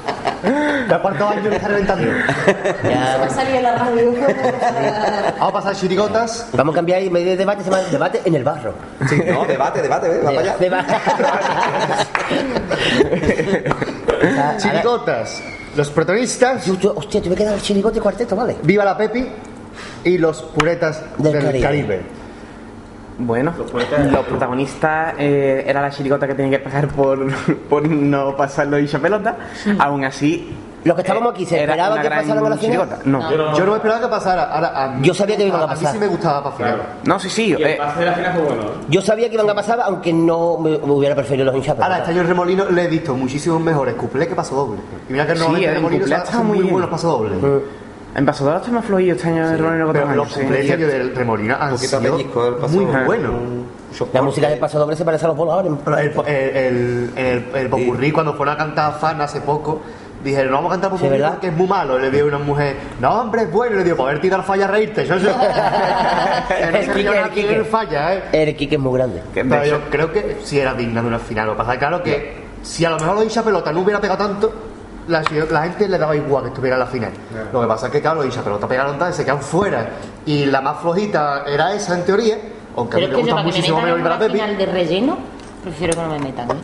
¿Ya 0.89 1.01
cuántos 1.01 1.31
años 1.31 1.45
le 1.45 1.55
está 1.55 1.67
reventando? 1.69 2.07
Va 2.07 3.25
a 3.25 3.29
salir 3.29 3.55
en 3.55 3.63
la 3.63 3.75
radio. 3.75 4.11
Vamos 5.39 5.49
a 5.49 5.53
pasar 5.53 5.75
chirigotas. 5.75 6.47
Vamos 6.53 6.73
a 6.73 6.75
cambiar 6.75 7.01
y 7.01 7.09
vez 7.09 7.25
de 7.25 7.37
debate, 7.37 7.63
se 7.63 7.71
llama 7.71 7.81
debate 7.89 8.21
en 8.25 8.35
el 8.35 8.43
barro. 8.43 8.73
Sí, 9.09 9.19
no, 9.25 9.45
debate, 9.45 9.81
debate, 9.81 10.09
ve, 10.09 10.17
va 10.19 10.25
para 10.31 10.39
allá. 10.41 10.55
Debate. 10.59 10.93
Chirigotas. 14.57 15.41
Los 15.75 15.89
protagonistas, 15.89 16.65
Yo- 16.65 16.77
yo- 16.77 16.93
hostia, 16.95 17.21
tuve 17.21 17.35
que 17.35 17.45
dar 17.45 17.55
el 17.55 17.61
chirigote 17.61 17.99
cuarteto, 17.99 18.35
¿vale? 18.35 18.55
Viva 18.61 18.85
la 18.85 18.95
Pepi 18.95 19.27
y 20.03 20.17
los 20.19 20.43
puretas 20.43 21.01
Del 21.17 21.33
del, 21.33 21.41
Caribe. 21.43 21.61
Caribe. 21.63 22.01
Bueno, 23.17 23.53
los 23.57 24.25
protagonistas 24.25 25.13
eh, 25.19 25.63
era 25.67 25.81
la 25.81 25.91
chirigota 25.91 26.27
que 26.27 26.33
tenía 26.35 26.57
que 26.57 26.63
pagar 26.63 26.87
por, 26.87 27.31
por 27.69 27.87
no 27.87 28.35
pasarlo 28.35 28.79
y 28.79 28.87
pelota. 28.99 29.35
Aún 29.79 30.03
así. 30.03 30.51
Los 30.83 30.95
que 30.95 31.01
estábamos 31.01 31.31
aquí, 31.33 31.45
¿se 31.45 31.55
era 31.63 31.71
esperaba 31.73 31.95
que 32.01 32.03
gran 32.09 32.19
pasaran 32.21 32.45
a 32.45 32.49
la 32.49 32.57
final? 32.57 32.89
No. 33.05 33.19
no. 33.31 33.57
Yo 33.57 33.63
no 33.65 33.71
me 33.71 33.77
esperaba 33.77 34.01
que 34.01 34.07
pasara. 34.07 34.43
Ahora, 34.51 34.83
a 34.83 34.87
mí- 34.89 35.07
Yo 35.07 35.13
sabía 35.13 35.37
que 35.37 35.47
iban 35.47 35.61
a 35.61 35.63
A 35.63 35.67
mí 35.67 35.73
pasar. 35.75 35.93
sí 35.93 35.99
me 35.99 36.07
gustaba 36.07 36.43
para 36.43 36.55
final. 36.57 36.81
sí, 37.19 37.29
sí. 37.29 37.47
Y 37.47 37.53
el 37.53 37.61
eh, 37.61 37.77
de 37.99 38.05
la 38.05 38.13
final 38.13 38.33
fue 38.33 38.41
bueno. 38.43 38.61
¿eh? 38.63 38.67
Yo 38.89 39.01
sabía 39.01 39.29
que 39.29 39.35
iban 39.35 39.49
a 39.49 39.53
pasar, 39.55 39.79
aunque 39.81 40.11
no 40.11 40.57
me, 40.57 40.71
me 40.71 40.91
hubiera 40.91 41.15
preferido 41.15 41.45
los 41.45 41.55
hinchas. 41.55 41.77
Ahora, 41.79 41.99
este 41.99 42.11
año 42.11 42.21
en 42.21 42.27
Remolino 42.27 42.65
le 42.69 42.83
he 42.83 42.87
visto 42.87 43.15
muchísimos 43.15 43.61
mejores 43.61 43.93
cuplés 43.95 44.27
que 44.27 44.35
paso 44.35 44.55
doble. 44.55 44.81
Y 45.07 45.13
mira 45.13 45.25
que 45.25 45.33
Sí, 45.33 45.39
normalmente 45.39 45.69
el 45.69 45.75
Remolino 45.75 46.01
cuplé 46.03 46.15
está 46.17 46.39
muy 46.43 46.57
muy 46.59 46.67
buenos 46.71 46.89
paso 46.89 47.07
dobles. 47.07 47.37
En 48.15 48.25
Pasador 48.25 48.57
está 48.57 48.71
más 48.71 48.85
flojillo 48.85 49.13
este 49.13 49.27
año 49.27 49.57
Ronaldo 49.57 49.85
que 49.85 49.99
otros 49.99 50.03
Pero 50.03 50.15
los 50.15 50.25
años, 50.25 50.33
sí. 50.33 50.41
cuplés 50.41 50.71
año 50.71 50.87
del 50.87 51.15
Remolino 51.15 51.55
han 51.59 51.77
sido 51.77 52.01
muy 52.01 52.85
buenos. 53.05 53.33
La 54.11 54.21
música 54.21 54.49
del 54.49 54.59
paso 54.59 54.79
doble 54.79 54.95
se 54.95 55.05
parece 55.05 55.25
a 55.25 55.29
los 55.29 55.37
voladores. 55.37 55.71
El, 55.87 55.93
el, 55.95 56.55
el, 56.55 57.11
el, 57.15 57.45
el 57.55 57.69
popurrí, 57.69 58.11
cuando 58.11 58.33
fueron 58.33 58.55
a 58.55 58.57
cantar 58.57 58.99
fan 58.99 59.21
hace 59.21 59.41
poco, 59.41 59.81
dijeron, 60.23 60.51
no 60.51 60.57
vamos 60.57 60.71
a 60.71 60.73
cantar 60.75 60.91
popurrí 60.91 61.21
porque 61.21 61.47
es 61.47 61.53
muy 61.53 61.67
malo. 61.67 61.99
Le 61.99 62.09
dio 62.11 62.25
una 62.27 62.39
mujer, 62.39 62.75
no, 62.99 63.21
hombre, 63.21 63.43
es 63.43 63.51
bueno. 63.51 63.75
Y 63.75 63.79
le 63.79 63.83
dio, 63.83 63.97
para 63.97 64.11
ver 64.11 64.21
tirar 64.21 64.43
falla 64.43 64.65
a 64.65 64.67
reírte. 64.69 65.05
Yo, 65.05 65.15
El 66.59 67.65
falla, 67.65 68.15
¿eh? 68.15 68.23
El 68.31 68.55
Kike 68.55 68.75
es 68.75 68.81
muy 68.81 68.97
grande. 68.97 69.21
De 69.33 69.45
Pero 69.45 69.65
yo 69.65 69.79
creo 69.89 70.11
que 70.11 70.37
sí 70.43 70.59
era 70.59 70.73
digna 70.73 71.01
de 71.01 71.07
una 71.07 71.19
final. 71.19 71.47
Lo 71.47 71.53
que 71.53 71.57
pasa 71.57 71.73
es 71.73 71.79
claro 71.79 72.01
que 72.03 72.43
si 72.63 72.85
a 72.85 72.89
lo 72.89 72.97
mejor 72.97 73.15
lo 73.15 73.23
hincha 73.23 73.43
pelota 73.43 73.71
no 73.71 73.81
hubiera 73.81 73.99
pegado 73.99 74.17
tanto, 74.17 74.53
la, 75.07 75.23
la 75.49 75.63
gente 75.63 75.87
le 75.87 75.97
daba 75.97 76.15
igual 76.15 76.43
que 76.43 76.49
estuviera 76.49 76.75
en 76.75 76.79
la 76.81 76.85
final. 76.87 77.11
Lo 77.51 77.61
que 77.61 77.67
pasa 77.67 77.87
es 77.87 77.91
que, 77.91 78.01
claro, 78.01 78.17
los 78.17 78.25
hincha 78.25 78.43
pelota 78.43 78.67
pegaron 78.67 78.97
y 79.09 79.13
se 79.13 79.25
quedan 79.25 79.41
fuera. 79.41 79.89
Y 80.25 80.45
la 80.45 80.61
más 80.61 80.79
flojita 80.81 81.43
era 81.47 81.73
esa 81.73 81.95
en 81.95 82.05
teoría, 82.05 82.37
aunque 82.75 82.97
Pero 82.97 83.07
a 83.07 83.09
mí 83.09 83.15
me 83.15 83.19
gusta 83.21 83.35
para 83.35 83.43
que 83.43 83.51
muchísimo 83.51 83.81
menos 83.81 84.31
final 84.31 84.57
de 84.57 84.65
relleno, 84.65 85.17
prefiero 85.63 85.93
que 85.93 86.01
no 86.01 86.09
me 86.09 86.19
metan. 86.19 86.51
¿eh? 86.51 86.61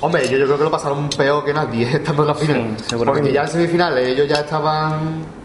Hombre, 0.00 0.28
yo, 0.28 0.36
yo 0.36 0.44
creo 0.46 0.58
que 0.58 0.64
lo 0.64 0.70
pasaron 0.70 1.08
peor 1.08 1.44
que 1.44 1.54
nadie 1.54 1.90
estando 1.96 2.22
en 2.22 2.28
la 2.28 2.34
final. 2.34 2.76
Sí. 2.86 2.96
Porque 2.96 3.32
ya 3.32 3.42
en 3.42 3.48
semifinales 3.48 4.08
ellos 4.08 4.28
ya 4.28 4.36
estaban. 4.36 5.35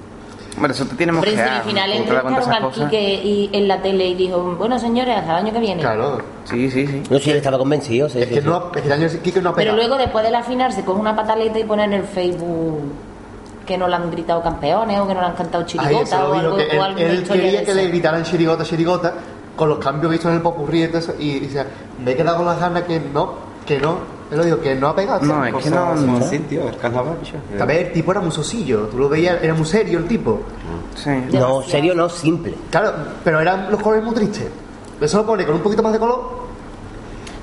Bueno, 0.57 0.73
eso 0.73 0.85
te 0.85 0.95
tiene 0.95 1.13
Pero 1.13 1.31
en 1.31 1.37
mosqueado. 1.37 1.61
semifinales 1.61 1.97
¿cómo 1.97 2.07
te 2.07 2.13
das 2.13 2.21
cuenta 2.23 2.39
entrevistaron 2.39 2.41
esas 2.41 2.55
al 2.55 2.63
cosas? 2.63 2.89
Quique 2.89 3.13
y, 3.23 3.49
en 3.53 3.67
la 3.67 3.81
tele 3.81 4.07
y 4.07 4.15
dijo, 4.15 4.55
bueno 4.57 4.79
señores, 4.79 5.17
hasta 5.17 5.31
el 5.31 5.45
año 5.45 5.53
que 5.53 5.59
viene. 5.59 5.81
Claro. 5.81 6.17
Sí, 6.45 6.69
sí, 6.69 6.87
sí. 6.87 7.03
No 7.09 7.17
sé 7.17 7.23
si 7.23 7.31
él 7.31 7.37
estaba 7.37 7.57
convencido. 7.57 8.09
Sí, 8.09 8.19
Es 8.19 8.27
sí, 8.27 8.33
que 8.35 8.41
sí. 8.41 8.47
no, 8.47 8.71
es 8.75 8.81
que 8.81 8.87
el 8.87 8.91
año 8.93 9.07
Quique 9.23 9.41
no 9.41 9.49
ha 9.49 9.55
Pero 9.55 9.75
luego 9.75 9.97
después 9.97 10.23
de 10.25 10.31
la 10.31 10.43
final 10.43 10.73
se 10.73 10.83
coge 10.83 10.99
una 10.99 11.15
pataleta 11.15 11.57
y 11.57 11.63
pone 11.63 11.85
en 11.85 11.93
el 11.93 12.03
Facebook 12.03 12.81
que 13.65 13.77
no 13.77 13.87
le 13.87 13.95
han 13.95 14.11
gritado 14.11 14.41
campeones 14.41 14.99
o 14.99 15.07
que 15.07 15.13
no 15.13 15.21
le 15.21 15.27
han 15.27 15.35
cantado 15.35 15.65
chirigota 15.65 16.19
lo 16.21 16.29
o 16.31 16.33
algo, 16.33 16.57
que 16.57 16.63
o 16.63 16.71
él, 16.73 16.81
alguna 16.81 17.05
él 17.05 17.23
quería 17.23 17.63
que 17.63 17.73
le 17.73 17.87
gritaran 17.87 18.23
chirigota, 18.23 18.63
chirigota, 18.63 19.13
con 19.55 19.69
los 19.69 19.77
cambios 19.77 20.11
vistos 20.11 20.29
en 20.29 20.37
el 20.37 20.41
popurrí 20.41 20.83
y 20.83 20.89
y, 21.19 21.31
y 21.31 21.39
decía, 21.41 21.67
me 22.03 22.11
he 22.11 22.15
quedado 22.15 22.37
con 22.37 22.45
las 22.47 22.59
ganas 22.59 22.83
que 22.83 22.99
no, 22.99 23.35
que 23.65 23.79
no. 23.79 24.20
Lo 24.31 24.43
dijo, 24.43 24.59
que 24.61 24.75
no 24.75 24.87
ha 24.87 24.95
pegado. 24.95 25.25
No, 25.25 25.45
es 25.45 25.53
que 25.63 25.69
no. 25.69 25.95
Son 25.97 26.07
no. 26.07 26.17
así, 26.25 26.39
tío, 26.39 26.67
el 26.69 26.77
carnaval. 26.77 27.17
A 27.59 27.65
ver, 27.65 27.87
el 27.87 27.91
tipo 27.93 28.11
era 28.11 28.21
muy 28.21 28.31
sosillo, 28.31 28.87
tú 28.87 28.97
lo 28.97 29.09
veías, 29.09 29.43
era 29.43 29.53
muy 29.53 29.65
serio 29.65 29.99
el 29.99 30.07
tipo. 30.07 30.39
Sí. 30.95 31.09
No, 31.33 31.61
serio, 31.61 31.93
no, 31.93 32.07
simple. 32.09 32.55
Claro, 32.69 32.93
pero 33.23 33.39
eran 33.41 33.69
los 33.69 33.81
colores 33.81 34.03
muy 34.05 34.15
tristes. 34.15 34.47
Eso 35.01 35.17
lo 35.17 35.25
pone 35.25 35.45
con 35.45 35.55
un 35.55 35.61
poquito 35.61 35.81
más 35.83 35.91
de 35.93 35.99
color 35.99 36.41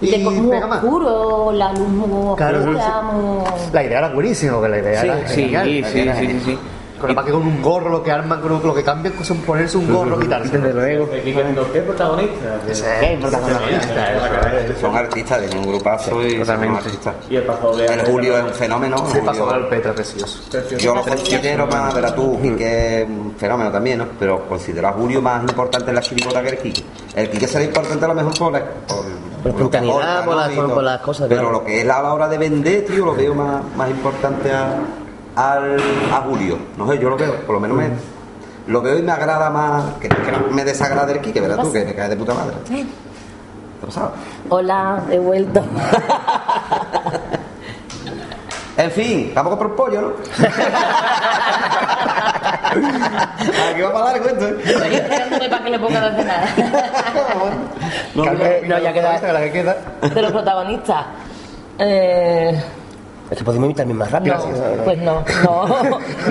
y 0.01 0.11
De 0.13 0.19
muy 0.19 0.49
pega 0.49 0.67
más. 0.69 0.83
oscuro, 0.83 1.51
la 1.53 1.73
luz 1.73 1.89
muy 1.89 2.37
Claro, 2.37 2.59
oscura, 2.61 3.03
muy... 3.03 3.45
La 3.73 3.85
idea 3.85 3.99
era 3.99 4.09
buenísima, 4.15 4.53
porque 4.55 4.69
la 4.69 4.79
idea 4.79 5.01
Sí, 5.01 5.07
era 5.09 5.29
sí, 5.29 5.35
genial. 5.43 5.67
sí, 5.67 5.85
sí, 5.85 6.03
sí, 6.03 6.27
sí, 6.27 6.41
sí. 6.45 6.59
Con, 7.01 7.15
que 7.25 7.31
con 7.33 7.43
un 7.43 7.63
gorro, 7.63 7.89
lo 7.91 8.03
que 8.03 8.11
arman, 8.11 8.41
con 8.41 8.61
lo 8.63 8.75
que 8.75 8.83
cambian 8.83 9.15
es 9.21 9.29
ponerse 9.47 9.77
un 9.79 9.93
gorro 9.93 10.17
y 10.19 10.23
quitarse. 10.25 10.59
Desde 10.59 10.75
luego. 10.75 11.09
¿Qué 11.11 11.81
protagonista? 11.83 12.61
Es 12.69 12.83
protagonista. 13.21 14.81
Son 14.81 14.97
artistas 14.97 15.41
de 15.51 15.59
un 15.59 15.67
grupazo 15.67 16.23
y 16.27 16.45
son 16.45 16.65
artistas. 16.77 17.15
Y 17.31 17.37
el 17.37 17.43
paso. 17.45 17.79
El 17.79 18.01
Julio 18.07 18.37
es 18.39 18.45
un 18.45 18.51
fenómeno. 18.51 19.07
Se 19.09 19.21
pasó 19.23 19.45
Julio- 19.45 19.55
al 19.55 19.69
Petra, 19.69 19.93
precioso. 19.95 20.41
Yo 20.79 20.95
lo 20.95 21.03
considero 21.03 21.67
más, 21.67 21.95
verás 21.95 22.15
tú, 22.15 22.39
que 22.57 23.03
es 23.03 23.09
un 23.09 23.35
fenómeno 23.37 23.71
también, 23.71 23.99
¿no? 23.99 24.07
Pero 24.19 24.47
considero 24.49 24.89
a 24.89 24.93
Julio 24.93 25.23
más 25.23 25.43
importante 25.43 25.91
en 25.91 25.95
la 25.95 26.01
chirigota 26.01 26.43
que 26.43 26.49
el 26.51 26.59
Quique. 26.59 26.83
El 27.15 27.31
Quique 27.31 27.47
será 27.47 27.65
importante 27.65 28.05
a 28.05 28.09
lo 28.09 28.15
mejor 28.15 28.39
por, 28.39 28.53
la- 28.53 28.65
por, 28.87 29.05
Por 30.25 30.37
las- 30.37 30.53
Y 30.53 30.57
por- 30.57 30.65
todo. 30.67 30.75
por 30.75 30.83
las 30.85 31.01
cosas, 31.01 31.27
Pero 31.29 31.43
claro. 31.43 31.59
lo 31.59 31.65
que 31.65 31.81
es 31.83 31.89
a 31.89 32.03
la 32.03 32.13
hora 32.13 32.29
de 32.29 32.39
vender, 32.39 32.85
tío, 32.85 33.05
lo 33.07 33.15
veo 33.15 33.35
más, 33.35 33.63
más 33.77 33.89
importante 33.91 34.51
a, 34.51 34.75
al, 35.39 35.77
a 36.13 36.21
Julio. 36.23 36.59
No 36.77 36.91
sé, 36.91 36.99
yo 36.99 37.09
lo 37.11 37.17
veo, 37.17 37.35
por 37.47 37.55
lo 37.55 37.61
menos 37.61 37.77
me, 37.77 37.91
lo 38.67 38.83
veo 38.83 38.99
y 38.99 39.03
me 39.03 39.13
agrada 39.13 39.49
más, 39.51 39.85
que, 40.01 40.09
que 40.09 40.33
no 40.33 40.51
me 40.51 40.65
desagrada 40.65 41.13
el 41.13 41.21
Quique, 41.21 41.41
verás 41.41 41.61
tú, 41.61 41.73
que 41.73 41.85
me 41.85 41.95
cae 41.95 42.09
de 42.09 42.17
puta 42.17 42.35
madre. 42.35 42.57
¿Te 42.67 42.85
ha 43.83 43.87
pasado? 43.87 44.13
Hola, 44.49 45.03
he 45.11 45.19
vuelto. 45.19 45.63
En 48.79 48.91
fin, 48.93 49.33
tampoco 49.35 49.59
por 49.59 49.67
el 49.67 49.73
pollo, 49.73 50.01
¿no? 50.01 50.09
Aquí 53.71 53.81
va 53.83 53.93
para 53.93 54.05
largo 54.13 54.29
esto, 54.29 54.47
¿eh? 54.47 54.57
Estoy 54.65 54.95
esperándome 54.95 55.49
para 55.49 55.65
que 55.65 55.71
le 55.71 55.79
ponga 55.81 56.11
de 56.11 56.17
cenar. 56.17 56.49
No, 58.15 58.25
no, 58.25 58.79
ya 58.79 58.93
queda. 58.93 59.33
la 59.33 59.41
que 59.41 59.51
queda. 59.51 59.77
De 60.03 60.23
los 60.23 60.31
protagonistas. 60.31 61.07
Eh, 61.79 62.63
Es 63.31 63.39
que 63.39 63.45
podemos 63.45 63.67
imitar 63.67 63.87
más 63.87 64.11
rápido. 64.11 64.37
no, 64.37 64.85
pues 64.85 64.99
no, 64.99 65.25
no, 65.45 65.69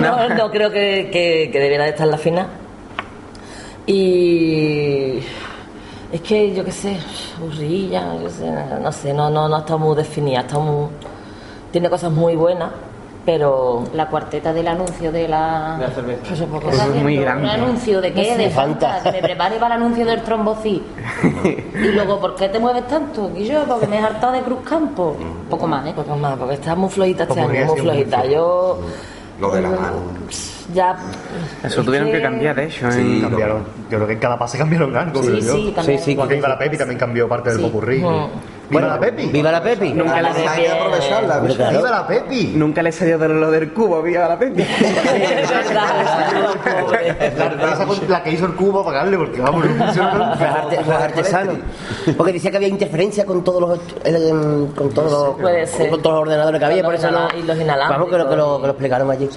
no, 0.00 0.28
no 0.34 0.50
creo 0.50 0.70
que, 0.70 1.10
que, 1.12 1.50
que 1.52 1.60
debiera 1.60 1.84
de 1.84 1.90
estar 1.90 2.06
en 2.06 2.10
la 2.10 2.18
final. 2.18 2.46
Y 3.86 5.20
es 6.12 6.20
que 6.22 6.54
yo 6.54 6.64
qué 6.64 6.72
sé, 6.72 6.98
burrilla, 7.38 8.14
yo 8.20 8.28
sé, 8.28 8.50
no 8.82 8.92
sé, 8.92 9.14
no, 9.14 9.30
no, 9.30 9.48
no 9.48 9.58
está 9.58 9.76
muy 9.76 9.96
definida, 9.96 10.40
está 10.40 10.58
muy, 10.58 10.88
tiene 11.70 11.88
cosas 11.88 12.10
muy 12.12 12.34
buenas, 12.36 12.70
pero 13.28 13.84
La 13.92 14.06
cuarteta 14.08 14.54
del 14.54 14.66
anuncio 14.68 15.12
de 15.12 15.28
la... 15.28 15.76
De 15.78 15.86
la 15.86 15.90
cerveza. 15.94 16.22
pues 16.26 16.40
un 16.40 16.48
poco 16.48 16.68
¿Qué 16.68 16.70
está 16.70 16.84
Eso 16.86 16.94
es 16.94 17.02
muy 17.02 17.12
haciendo? 17.18 17.22
grande. 17.42 17.44
¿Un 17.44 17.50
anuncio 17.62 18.00
de 18.00 18.12
qué? 18.14 18.24
Sí, 18.24 18.34
de 18.38 18.48
Fanta. 18.48 18.88
Fanta. 18.88 19.02
Que 19.02 19.12
me 19.20 19.22
prepare 19.28 19.56
para 19.58 19.74
el 19.74 19.82
anuncio 19.82 20.06
del 20.06 20.22
trombocí. 20.22 20.82
y 21.74 21.88
luego, 21.88 22.18
¿por 22.20 22.36
qué 22.36 22.48
te 22.48 22.58
mueves 22.58 22.86
tanto? 22.88 23.30
Y 23.36 23.44
yo, 23.44 23.64
porque 23.64 23.86
me 23.86 23.96
he 23.96 23.98
hartado 24.02 24.32
de 24.32 24.40
Cruz 24.40 24.60
Campo. 24.66 25.14
Poco 25.50 25.66
más, 25.66 25.86
¿eh? 25.86 25.92
poco 25.94 26.16
más, 26.16 26.38
porque 26.38 26.54
está 26.54 26.74
muy 26.74 26.88
flojita 26.88 27.24
este 27.24 27.38
año, 27.38 27.48
muy 27.50 27.64
muy 27.66 27.80
flojita. 27.80 28.24
Yo 28.24 28.80
Lo 29.38 29.50
de 29.50 29.60
la 29.60 29.68
mano. 29.72 29.96
ya... 30.72 30.96
Eso 31.62 31.80
es 31.80 31.86
tuvieron 31.86 32.10
que 32.10 32.22
cambiar, 32.22 32.56
de 32.56 32.64
hecho. 32.64 32.90
Sí. 32.90 32.98
en- 32.98 33.20
Cambiaron. 33.20 33.62
Yo 33.90 33.98
creo 33.98 34.06
que 34.06 34.12
en 34.14 34.18
cada 34.20 34.38
pase 34.38 34.56
cambiaron 34.56 34.96
algo, 34.96 35.22
Sí, 35.22 35.42
sí. 35.42 35.74
Sí, 35.84 35.98
sí, 35.98 36.10
Igual 36.12 36.28
que 36.28 36.34
Viva 36.36 36.48
la 36.48 36.58
Pepi 36.58 36.78
también 36.78 36.98
cambió 36.98 37.28
parte 37.28 37.50
del 37.50 37.58
Sí. 37.58 37.64
popurrí. 37.66 37.98
Mm. 38.02 38.57
¡Viva 38.70 38.86
la 38.88 39.00
Pepi! 39.00 39.26
¡Viva 39.26 39.52
la 39.52 39.62
Pepi! 39.62 39.92
Nunca 39.94 40.20
le, 40.20 40.28
Hay 40.28 40.62
que 40.62 40.70
aprovecharla. 40.70 41.40
¡Viva 41.40 41.90
la 41.90 42.06
Pepi! 42.06 42.52
nunca 42.54 42.82
le 42.82 42.92
salió 42.92 43.18
de 43.18 43.28
lo 43.28 43.50
del 43.50 43.72
cubo, 43.72 44.02
viva 44.02 44.28
la 44.28 44.38
Pepi. 44.38 44.62
Es 44.62 45.50
verdad, 45.50 45.88
pobre. 47.86 48.08
La, 48.08 48.22
que 48.22 48.30
hizo 48.32 48.46
el 48.46 48.54
cubo 48.54 48.84
para 48.84 48.98
pagarle, 48.98 49.18
porque 49.18 49.40
vamos, 49.40 49.64
Los, 49.66 50.90
artesanos. 50.90 51.56
Porque 52.16 52.32
decía 52.32 52.50
que 52.50 52.56
había 52.56 52.68
interferencia 52.68 53.24
con 53.24 53.44
todos 53.44 53.60
los 53.60 53.78
el- 54.04 54.68
con 54.76 54.90
todos 54.90 55.12
los, 55.12 55.40
Puede 55.40 55.66
ser. 55.66 55.90
con 55.90 56.02
todos 56.02 56.14
los 56.16 56.22
ordenadores 56.22 56.58
que 56.58 56.64
había, 56.66 56.82
por 56.82 56.94
eso 56.94 57.10
no. 57.10 57.28
inhala- 57.28 57.38
y 57.38 57.42
los 57.42 57.56
inalámbricos. 57.58 57.90
Vamos 57.90 58.08
que 58.10 58.18
lo, 58.18 58.28
que 58.30 58.36
lo, 58.36 58.56
que 58.60 58.66
lo 58.66 58.72
explicaron 58.72 59.10
allí. 59.10 59.28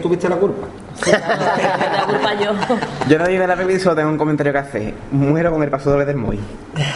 Tuviste 0.00 0.28
la 0.28 0.36
culpa. 0.36 0.66
La 1.06 2.04
culpa 2.06 2.34
yo. 2.34 2.52
Yo 3.08 3.18
no 3.18 3.26
digo 3.26 3.46
la 3.46 3.56
Pepi, 3.56 3.78
solo 3.78 3.96
tengo 3.96 4.10
un 4.10 4.18
comentario 4.18 4.52
que 4.52 4.58
hacer. 4.58 4.94
Muero 5.10 5.50
con 5.52 5.62
el 5.62 5.70
paso 5.70 5.90
doble 5.90 6.04
del 6.04 6.16
Moy. 6.16 6.38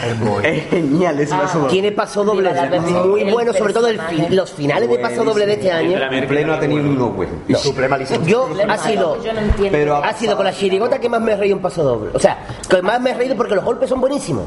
El 0.05 0.15
boy. 0.15 0.45
Es 0.45 0.65
genial 0.71 1.21
ese 1.21 1.35
paso 1.35 1.59
doble. 1.61 1.73
Tiene 1.73 1.93
paso 1.93 2.25
doble 2.25 2.51
muy 3.05 3.25
bueno, 3.31 3.53
sobre 3.53 3.73
todo 3.73 3.89
el 3.89 3.97
personaje. 3.97 4.27
fin- 4.27 4.37
los 4.37 4.53
finales 4.53 4.89
de 4.89 4.99
paso 4.99 5.25
doble 5.25 5.47
de 5.47 5.53
este 5.55 5.71
año. 5.73 5.99
El 5.99 6.27
pleno 6.27 6.55
ha 6.55 6.61
tenido 6.61 6.89
uno 6.89 7.11
bueno. 7.11 7.33
Y 7.47 7.55
suprema 7.55 7.97
licencia. 7.99 8.27
Yo 8.29 8.49
ha 8.69 8.79
sido 8.79 9.23
Yo 9.23 9.33
no 9.33 9.41
entiendo. 9.41 9.71
Pero 9.79 9.97
ha 9.97 10.13
sido 10.15 10.37
con 10.37 10.45
la 10.47 10.53
chirigota 10.53 10.99
que 10.99 11.09
más 11.09 11.21
me 11.21 11.33
he 11.33 11.37
reído 11.37 11.57
en 11.57 11.63
paso 11.63 11.83
doble. 11.83 12.11
O 12.15 12.19
sea, 12.19 12.39
que 12.69 12.83
más 12.83 13.01
me 13.01 13.11
he 13.11 13.15
reído 13.15 13.37
porque 13.37 13.55
los 13.55 13.65
golpes 13.65 13.89
son 13.89 14.01
buenísimos. 14.01 14.45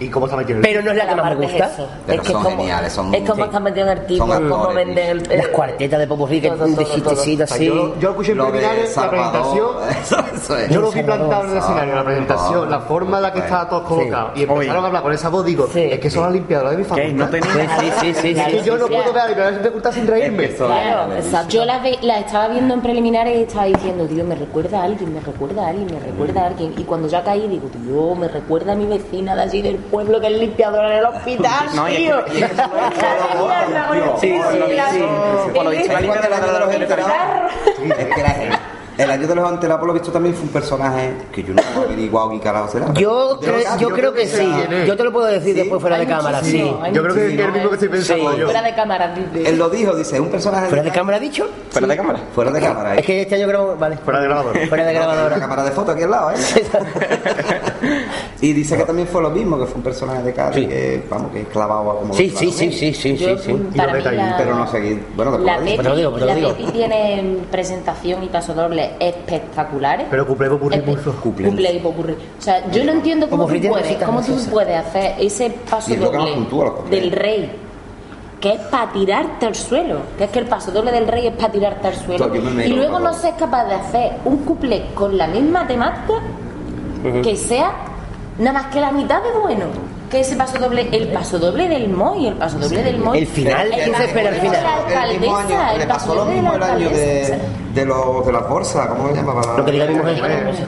¿Y 0.00 0.08
cómo 0.08 0.26
está 0.26 0.36
metido 0.36 0.56
el 0.58 0.62
Pero 0.62 0.82
no 0.82 0.90
es 0.90 0.96
la 0.96 1.08
que 1.08 1.14
más 1.16 1.36
me 1.38 1.46
es 1.46 1.52
gusta. 1.52 1.70
Pero 2.06 2.22
es 2.22 2.26
que 2.26 2.32
son 2.32 2.42
como, 2.42 2.56
geniales, 2.56 2.92
son- 2.92 3.14
es 3.14 3.20
como 3.22 3.34
sí. 3.36 3.42
están 3.42 3.62
metiendo 3.62 3.92
en 3.92 3.98
el 3.98 4.06
tipo, 4.06 4.26
Son 4.26 4.48
cómo 4.48 4.64
actores, 4.64 4.86
venden 4.86 5.08
el, 5.30 5.38
Las 5.38 5.48
cuartetas 5.48 5.98
de 6.00 6.06
Popurrí 6.06 6.40
que 6.40 6.50
de 6.50 6.56
sea, 6.56 7.44
así. 7.44 7.66
yo, 7.66 7.94
escuché 8.10 8.32
en 8.32 8.38
Escenario, 8.84 9.20
la 9.22 9.30
presentación. 9.32 9.68
Eso, 10.02 10.24
eso 10.36 10.56
es. 10.58 10.68
Yo 10.70 10.80
lo 10.80 10.90
vi 10.92 11.02
plantado 11.02 11.44
en 11.44 11.50
el 11.50 11.56
escenario, 11.58 11.94
la 11.94 12.04
presentación, 12.04 12.70
la 12.70 12.80
forma 12.80 13.16
en 13.18 13.22
la 13.22 13.32
que 13.32 13.38
Sí. 13.38 13.44
estaban 13.44 13.68
todos 13.68 13.82
colocados. 13.88 14.30
Y 14.36 14.42
empezaron 14.42 14.58
Oye. 14.58 14.70
a 14.84 14.86
hablar 14.86 15.02
con 15.02 15.12
esa 15.12 15.28
voz, 15.28 15.44
digo, 15.44 15.68
Sí. 15.72 15.82
es 15.90 15.98
que 16.00 16.10
son 16.10 16.22
las 16.24 16.32
limpiadoras 16.32 16.72
de 16.72 16.78
mi 16.78 16.84
facultad. 16.84 17.12
No 17.12 17.28
tenía. 17.28 17.50
Sí, 17.80 17.90
sí, 18.00 18.14
sí, 18.14 18.34
sí. 18.34 18.40
Es 18.40 18.46
que 18.48 18.62
yo 18.62 18.76
no 18.78 18.86
puedo 18.86 19.12
ver 19.12 19.22
a 19.22 19.26
limpiadoras 19.26 19.58
de 19.58 19.64
facultad 19.68 19.92
sin 19.92 20.06
reírme. 20.06 20.48
Claro, 20.50 21.12
Yo 21.48 21.64
la, 21.64 21.78
ve- 21.78 21.98
la 22.02 22.18
estaba 22.20 22.48
viendo 22.48 22.74
en 22.74 22.80
preliminares 22.80 23.36
y 23.38 23.42
estaba 23.42 23.64
diciendo, 23.66 24.06
Dios, 24.06 24.26
me 24.26 24.34
recuerda 24.34 24.80
a 24.80 24.84
alguien, 24.84 25.12
me 25.14 25.20
recuerda 25.20 25.66
a 25.66 25.68
alguien, 25.68 25.86
me 25.92 26.00
recuerda 26.00 26.42
a 26.42 26.46
alguien. 26.46 26.74
Y 26.76 26.84
cuando 26.84 27.08
ya 27.08 27.22
caí, 27.22 27.46
digo, 27.48 27.68
Dios, 27.74 28.18
me 28.18 28.28
recuerda 28.28 28.72
a 28.72 28.74
mi 28.74 28.86
vecina 28.86 29.34
de 29.34 29.42
allí 29.42 29.62
del 29.62 29.76
pueblo 29.76 30.20
que 30.20 30.26
es 30.28 30.38
limpiadora 30.38 30.90
en 30.92 30.98
el 30.98 31.04
hospital, 31.06 31.68
tío. 31.96 32.16
Sí, 34.20 34.32
sí, 34.50 34.68
sí. 34.92 35.04
Por 35.54 35.64
lo 35.64 35.70
visto, 35.70 35.92
la 35.92 36.00
de 36.00 36.06
los. 36.06 36.74
Es 36.74 38.06
que 38.06 38.22
la- 38.22 38.60
el 38.98 39.10
año 39.10 39.26
de 39.28 39.34
los 39.34 39.50
enterados, 39.50 39.78
por 39.80 39.88
lo 39.88 39.94
visto, 39.94 40.10
también 40.10 40.34
fue 40.34 40.44
un 40.44 40.50
personaje 40.50 41.14
que 41.32 41.42
yo 41.42 41.54
no 41.54 41.62
he 41.62 41.84
averiguado 41.84 42.30
ni 42.30 42.40
carajo 42.40 42.68
será. 42.70 42.92
Yo, 42.94 43.38
Pero- 43.40 43.58
cre- 43.58 43.78
yo 43.78 43.88
creo 43.90 44.12
que 44.12 44.26
sí. 44.26 44.48
Yo 44.86 44.96
te 44.96 45.04
lo 45.04 45.12
puedo 45.12 45.26
decir 45.26 45.54
después 45.54 45.80
fuera 45.80 45.98
de 45.98 46.06
cámara, 46.06 46.42
sí. 46.42 46.58
Yo 46.92 47.02
creo 47.02 47.14
que 47.14 47.26
es 47.26 47.32
el 47.40 47.52
mismo 47.52 47.68
que 47.68 47.74
estoy 47.74 47.88
pensando 47.88 48.32
Sí. 48.32 48.38
yo. 48.40 48.44
Fuera 48.46 48.62
de 48.62 48.74
cámara, 48.74 49.14
dice. 49.14 49.48
Él 49.48 49.58
lo 49.58 49.70
dijo, 49.70 49.94
dice, 49.94 50.14
es 50.16 50.20
un 50.20 50.28
personaje. 50.30 50.68
¿Fuera 50.68 50.82
de 50.82 50.90
cámara 50.90 51.16
ha 51.16 51.20
dicho? 51.20 51.46
Fuera 51.70 51.86
de 51.86 51.96
cámara. 51.96 52.20
Fuera 52.34 52.50
de 52.50 52.60
cámara, 52.60 52.94
Es 52.94 53.00
¿eh? 53.00 53.02
que 53.04 53.22
este 53.22 53.34
año 53.36 53.48
grabamos. 53.48 53.78
Vale. 53.78 53.96
Fuera 53.98 54.20
de 54.20 54.26
grabador. 54.26 54.58
Fuera 54.68 54.84
de 54.86 54.92
La 54.92 54.98
grabadora. 55.00 55.38
cámara 55.38 55.64
de 55.64 55.70
foto 55.72 55.92
aquí 55.92 56.02
al 56.02 56.10
lado, 56.10 56.30
¿eh? 56.30 56.34
y 58.40 58.52
dice 58.52 58.76
que 58.76 58.84
también 58.84 59.08
fue 59.08 59.22
lo 59.22 59.30
mismo, 59.30 59.58
que 59.58 59.66
fue 59.66 59.76
un 59.76 59.82
personaje 59.82 60.22
de 60.22 60.36
Sí. 60.54 60.66
que, 60.66 61.02
vamos, 61.10 61.32
que 61.32 61.40
es 61.42 61.48
clavado 61.48 61.90
a 61.92 61.98
como 62.00 62.14
Sí, 62.14 62.30
sí, 62.30 62.50
sí, 62.52 62.70
sí, 62.72 62.92
sí, 62.94 63.16
Yo, 63.16 63.36
sí, 63.38 63.42
sí. 63.46 63.62
Pero 64.38 64.54
no 64.54 64.66
seguí. 64.70 65.00
Bueno, 65.16 65.32
después 65.32 65.46
la 65.46 65.58
lo 65.58 65.64
dice. 65.64 65.76
Pero 65.76 65.88
lo 65.90 65.96
digo, 65.96 66.12
pero 66.14 66.26
lo 66.26 66.34
la. 66.34 66.48
Betty 66.48 66.64
tiene 66.72 67.38
presentación 67.50 68.22
y 68.22 68.28
espectaculares. 68.98 70.06
Pero 70.10 70.26
cumple 70.26 70.48
popurrí. 70.48 70.80
Cumple 70.80 71.72
y 71.72 71.78
popurrí. 71.80 72.12
O 72.12 72.42
sea, 72.42 72.70
yo 72.70 72.84
no 72.84 72.92
entiendo 72.92 73.28
cómo 73.28 73.46
tú 73.46 73.60
puedes, 73.68 73.96
cómo 74.04 74.22
tú 74.22 74.36
puedes 74.50 74.76
hacer 74.76 75.14
ese 75.18 75.48
los 75.48 75.84
cumpleaños. 75.84 76.90
del 76.90 77.12
rey, 77.12 77.52
que 78.40 78.52
es 78.52 78.60
para 78.62 78.92
tirarte 78.92 79.46
al 79.46 79.54
suelo. 79.54 80.00
Que 80.18 80.24
es 80.24 80.30
que 80.30 80.38
el 80.40 80.46
pasodoble 80.46 80.92
del 80.92 81.06
rey 81.06 81.26
es 81.26 81.34
para 81.34 81.52
tirarte 81.52 81.88
al 81.88 81.94
suelo. 81.94 82.34
Y 82.34 82.72
luego 82.72 82.98
no 83.00 83.12
seas 83.12 83.34
capaz 83.38 83.64
de 83.64 83.74
hacer 83.74 84.12
un 84.24 84.38
couple 84.38 84.86
con 84.94 85.16
la 85.16 85.26
misma 85.26 85.66
temática 85.66 86.20
que 87.22 87.36
sea 87.36 87.72
nada 88.38 88.60
más 88.60 88.66
que 88.72 88.80
la 88.80 88.90
mitad 88.92 89.22
de 89.22 89.30
bueno. 89.38 89.66
Que 90.10 90.20
ese 90.20 90.36
paso 90.36 90.58
doble, 90.58 90.88
el 90.92 91.08
paso 91.08 91.38
doble 91.38 91.68
del 91.68 91.88
Moy, 91.88 92.28
el 92.28 92.34
paso 92.34 92.58
doble 92.58 92.82
del 92.82 92.98
Moy. 92.98 93.18
El 93.18 93.26
final, 93.26 93.66
El 93.72 93.82
¿quién 93.84 93.96
se 93.96 94.04
espera 94.04 94.30
el 94.30 94.36
paso 94.36 94.46
doble 94.46 94.56
de 94.56 94.94
final? 94.94 95.10
El 95.10 95.20
mismo 95.20 95.36
año, 95.36 95.72
el 95.72 95.78
le 95.80 95.86
paso 95.86 95.98
pasó 96.06 96.14
lo 96.14 96.20
doble 96.20 96.34
de 96.34 96.40
mismo 96.40 96.54
el 96.56 96.62
año 96.62 96.90
de, 96.90 97.38
de, 97.74 97.84
los, 97.84 98.26
de 98.26 98.32
las 98.32 98.48
bolsas, 98.48 98.86
¿cómo 98.86 99.08
se 99.08 99.14
llama? 99.16 99.54
Lo 99.56 99.64
que 99.64 99.72
diga 99.72 99.86
mi 99.86 99.94
mujer. 99.96 100.18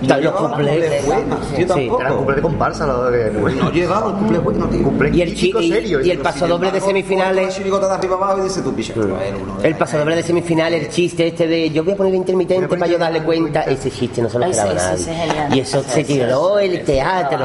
Los 0.03 1.07
bueno, 1.07 1.37
yo 1.57 1.67
tampoco. 1.67 2.01
Era 2.01 2.11
cumple 2.11 2.35
de 2.35 2.43
comparsa. 2.43 2.87
Lo 2.87 3.11
de, 3.11 3.31
No 3.31 3.71
llegaba 3.71 4.09
el 4.09 4.13
cumple 4.15 4.39
bueno, 4.39 4.67
tío. 4.67 4.83
Cumple 4.83 5.11
Y 5.17 5.23
el, 5.23 5.29
chi- 5.31 5.41
típico 5.41 5.61
y, 5.61 5.71
serio. 5.71 6.01
y 6.05 6.11
el 6.11 6.23
de 6.23 6.81
semifinales. 6.81 7.55
chirigota 7.57 7.87
de 7.89 7.95
arriba 7.95 8.17
abajo 8.17 8.39
y 8.39 8.43
dice 8.43 8.61
tú, 8.61 8.75
picha. 8.75 8.93
no 8.97 9.05
es 9.21 9.33
uno 9.41 9.57
de 9.61 9.69
El 9.69 9.75
pasodoble 9.77 10.17
de 10.17 10.23
semifinales, 10.25 10.83
el 10.83 10.89
chiste 10.91 11.29
este 11.29 11.47
de 11.47 11.71
yo 11.71 11.85
voy 11.85 11.93
a 11.95 11.97
poner 11.97 12.15
intermitente 12.15 12.69
para 12.77 12.91
yo 12.91 12.99
darle 12.99 13.23
cuenta, 13.23 13.63
ese 13.63 13.91
chiste 13.91 14.21
no 14.21 14.29
se 14.29 14.39
lo 14.39 14.47
esperaba 14.47 14.75
nadie. 14.75 15.57
Y 15.57 15.61
eso 15.61 15.83
se 15.83 16.03
tiró 16.05 16.59
el 16.59 16.85
teatro. 16.85 17.39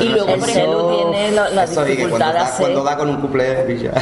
Y 0.00 0.04
luego, 0.08 0.26
por 0.26 0.48
El 0.48 0.56
ejemplo, 0.56 0.85
tiene 0.88 1.30
la, 1.32 1.48
la 1.50 1.64
Eso, 1.64 1.82
y 1.82 1.84
que 1.84 1.90
dificultad 1.92 2.18
cuando 2.18 2.32
de 2.32 2.38
da, 2.38 2.44
hacer. 2.46 2.60
cuando 2.60 2.84
da 2.84 2.96
con 2.96 3.08
un 3.08 3.32
picha. 3.66 3.92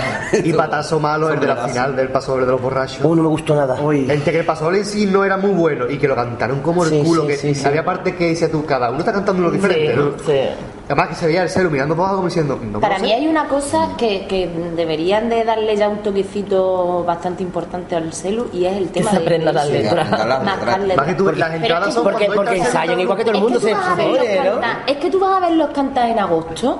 Y 0.44 0.52
patazo 0.52 1.00
malo 1.00 1.30
el 1.32 1.40
de 1.40 1.46
la 1.46 1.56
final 1.68 1.96
del 1.96 2.08
pasodoble 2.08 2.46
de 2.46 2.52
los 2.52 2.60
borrachos. 2.60 3.00
Uh, 3.04 3.14
no 3.14 3.22
me 3.22 3.28
gustó 3.28 3.54
nada. 3.54 3.78
Uy. 3.80 4.06
El 4.10 4.22
que 4.22 4.38
el 4.38 4.46
pasodoble 4.46 4.78
en 4.78 4.84
sí 4.84 5.06
no 5.06 5.24
era 5.24 5.36
muy 5.36 5.50
bueno 5.50 5.88
y 5.90 5.98
que 5.98 6.08
lo 6.08 6.14
cantaron 6.14 6.60
como 6.60 6.84
el 6.84 6.90
Sí, 6.90 7.02
culo. 7.04 7.22
sí, 7.22 7.28
que 7.28 7.36
sí, 7.36 7.54
sí. 7.54 7.66
había 7.66 7.84
parte 7.84 8.14
que 8.16 8.28
decía 8.28 8.50
tú, 8.50 8.64
cada 8.66 8.90
uno 8.90 8.98
está 9.00 9.12
cantando 9.12 9.42
uno 9.42 9.50
diferente. 9.50 9.94
¿no? 9.94 10.12
Sí. 10.26 10.40
Además 10.86 11.08
que 11.08 11.14
se 11.14 11.26
veía 11.26 11.42
el 11.42 11.48
celu 11.48 11.70
mirando 11.70 11.94
para 11.94 12.08
abajo 12.08 12.16
como 12.16 12.28
diciendo, 12.28 12.58
no 12.62 12.78
Para 12.78 12.98
mí 12.98 13.08
ser. 13.08 13.16
hay 13.18 13.26
una 13.26 13.48
cosa 13.48 13.88
que, 13.96 14.26
que 14.26 14.48
deberían 14.76 15.30
de 15.30 15.42
darle 15.44 15.74
ya 15.76 15.88
un 15.88 15.98
toquecito 16.02 17.04
bastante 17.04 17.42
importante 17.42 17.96
al 17.96 18.12
celu 18.12 18.48
y 18.52 18.66
es 18.66 18.76
el 18.76 18.90
tema 18.90 19.10
se 19.10 19.16
de 19.18 19.22
aprenda 19.22 19.52
las 19.52 19.66
de- 19.68 19.82
las 19.82 19.92
letras. 19.94 20.10
letras. 20.10 20.96
Más 20.96 21.06
que 21.06 21.14
tú, 21.14 21.24
Porque- 21.24 21.40
las 21.40 21.54
entradas 21.54 21.86
que 21.88 21.92
son 21.94 22.04
Porque, 22.04 22.26
porque 22.34 22.56
ensayan 22.58 23.00
igual 23.00 23.16
que 23.18 23.24
todo 23.24 23.34
el 23.34 23.40
mundo 23.40 23.58
es 23.58 23.64
que, 23.64 23.70
se 23.70 23.74
tú 23.74 23.80
vas 23.80 23.88
a 23.88 23.94
verlos 23.96 24.18
supone, 24.18 24.50
¿no? 24.50 24.60
es 24.86 24.96
que 24.98 25.10
tú 25.10 25.18
vas 25.20 25.36
a 25.36 25.40
verlos 25.40 25.70
cantar 25.70 26.10
en 26.10 26.18
agosto. 26.18 26.73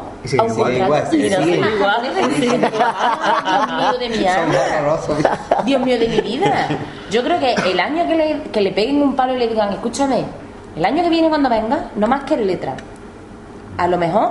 Igual, 1.56 2.06
y 2.06 2.08
no 2.20 2.30
sé, 2.30 2.40
Dios 2.40 2.60
mío 3.66 3.98
de 4.00 4.08
mi 4.08 4.26
alma. 4.26 4.54
Dios 5.64 5.80
mío 5.82 5.98
de 5.98 6.08
mi 6.08 6.20
vida. 6.20 6.68
Yo 7.10 7.22
creo 7.22 7.38
que 7.38 7.54
el 7.70 7.80
año 7.80 8.06
que 8.08 8.14
le, 8.14 8.42
que 8.50 8.60
le 8.60 8.72
peguen 8.72 9.02
un 9.02 9.14
palo 9.16 9.34
y 9.34 9.38
le 9.38 9.48
digan, 9.48 9.72
escúchame, 9.72 10.24
el 10.76 10.84
año 10.84 11.02
que 11.02 11.10
viene 11.10 11.28
cuando 11.28 11.48
venga, 11.48 11.90
no 11.96 12.06
más 12.06 12.24
que 12.24 12.34
en 12.34 12.46
letra. 12.46 12.74
A 13.76 13.86
lo 13.86 13.98
mejor, 13.98 14.30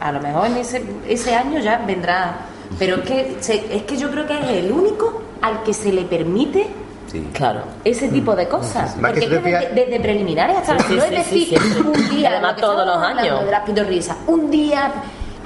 a 0.00 0.12
lo 0.12 0.20
mejor 0.20 0.46
en 0.46 0.56
ese, 0.56 0.82
ese 1.08 1.34
año 1.34 1.60
ya 1.60 1.78
vendrá. 1.86 2.36
Pero 2.78 2.96
es 2.96 3.02
que, 3.02 3.36
es 3.70 3.82
que 3.82 3.96
yo 3.96 4.10
creo 4.10 4.26
que 4.26 4.38
es 4.38 4.64
el 4.64 4.72
único 4.72 5.22
al 5.40 5.62
que 5.62 5.74
se 5.74 5.92
le 5.92 6.02
permite 6.02 6.81
Sí. 7.12 7.28
Claro. 7.34 7.60
ese 7.84 8.08
tipo 8.08 8.34
de 8.34 8.48
cosas. 8.48 8.94
Que 8.94 9.00
Porque 9.02 9.20
es 9.20 9.26
que 9.26 9.70
desde, 9.74 10.00
preliminares 10.00 10.56
hasta 10.56 10.78
Sí, 10.78 10.94
no 10.96 11.02
sí, 11.02 11.08
es 11.14 11.30
decir 11.30 11.58
un 11.84 12.08
día, 12.10 12.30
Además, 12.30 12.54
lo 12.56 12.60
todos 12.62 12.86
los 12.86 12.96
años. 12.96 13.44
de 13.44 13.50
las 13.50 13.60
pitorrisas, 13.64 14.16
un 14.26 14.50
día 14.50 14.90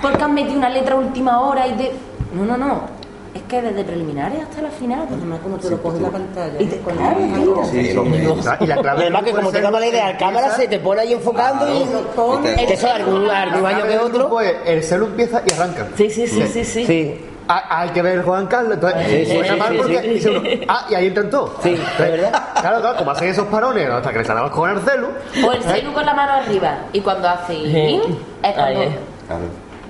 porque 0.00 0.22
han 0.22 0.34
metido 0.34 0.58
una 0.58 0.68
letra 0.68 0.94
a 0.94 0.98
última 0.98 1.40
hora 1.40 1.66
y 1.66 1.72
de. 1.74 1.92
No, 2.34 2.44
no, 2.44 2.56
no. 2.56 2.96
Es 3.34 3.42
que 3.42 3.60
desde 3.60 3.84
preliminares 3.84 4.42
hasta 4.42 4.62
la 4.62 4.70
final. 4.70 5.06
Además, 5.12 5.40
como 5.42 5.56
te 5.58 5.68
lo 5.68 5.82
coge 5.82 6.00
la 6.00 6.08
pantalla. 6.10 6.54
Y 6.62 6.66
te, 6.66 6.78
claro. 6.78 7.64
Sí, 7.70 7.92
lo 7.92 8.04
Y 8.06 8.66
la 8.66 8.76
clave 8.76 9.02
además 9.02 9.22
que 9.24 9.30
como 9.32 9.50
te 9.50 9.58
es 9.58 9.62
damos 9.62 9.80
la 9.80 9.86
idea, 9.88 10.06
el- 10.08 10.12
al 10.12 10.18
cámara 10.18 10.50
se 10.56 10.68
te 10.68 10.78
pone 10.78 11.00
ahí 11.02 11.12
enfocando 11.12 11.66
y... 11.68 12.56
Que 12.66 12.72
eso 12.72 12.90
algún, 12.90 13.26
la 13.26 13.42
año 13.42 13.86
que 13.86 13.98
otro... 13.98 14.40
el 14.40 14.82
celu 14.82 15.06
empieza 15.06 15.42
y 15.46 15.52
arranca. 15.52 15.88
Sí, 15.96 16.08
sí, 16.10 16.26
sí, 16.26 16.46
sí, 16.46 16.64
sí. 16.64 17.20
Ah, 17.48 17.80
Hay 17.80 17.90
que 17.90 18.02
ver 18.02 18.22
Juan 18.22 18.46
Carlos, 18.46 18.74
entonces 18.74 19.06
Sí, 19.06 19.26
sí, 19.26 19.40
sí, 19.44 19.56
mal 19.56 19.72
sí, 19.72 19.76
porque 19.78 20.00
sí. 20.02 20.08
dice 20.08 20.30
uno, 20.30 20.42
ah, 20.68 20.86
y 20.90 20.94
ahí 20.94 21.06
entran 21.06 21.30
todos. 21.30 21.52
Sí, 21.62 21.70
Entonces, 21.70 22.00
es 22.00 22.10
verdad. 22.22 22.42
Claro, 22.60 22.80
claro, 22.80 22.96
como 22.98 23.10
hacen 23.12 23.28
esos 23.28 23.46
parones 23.46 23.88
hasta 23.88 24.12
que 24.12 24.18
le 24.18 24.24
salen 24.24 24.48
con 24.50 24.70
el 24.70 24.80
celu. 24.80 25.08
O 25.46 25.52
el 25.52 25.62
celu 25.62 25.92
con 25.92 26.04
la 26.06 26.14
mano 26.14 26.32
arriba. 26.32 26.78
Y 26.92 27.00
cuando 27.00 27.28
hace 27.28 27.54
es 27.54 28.54
cuando. 28.54 28.80
Claro. 29.26 29.42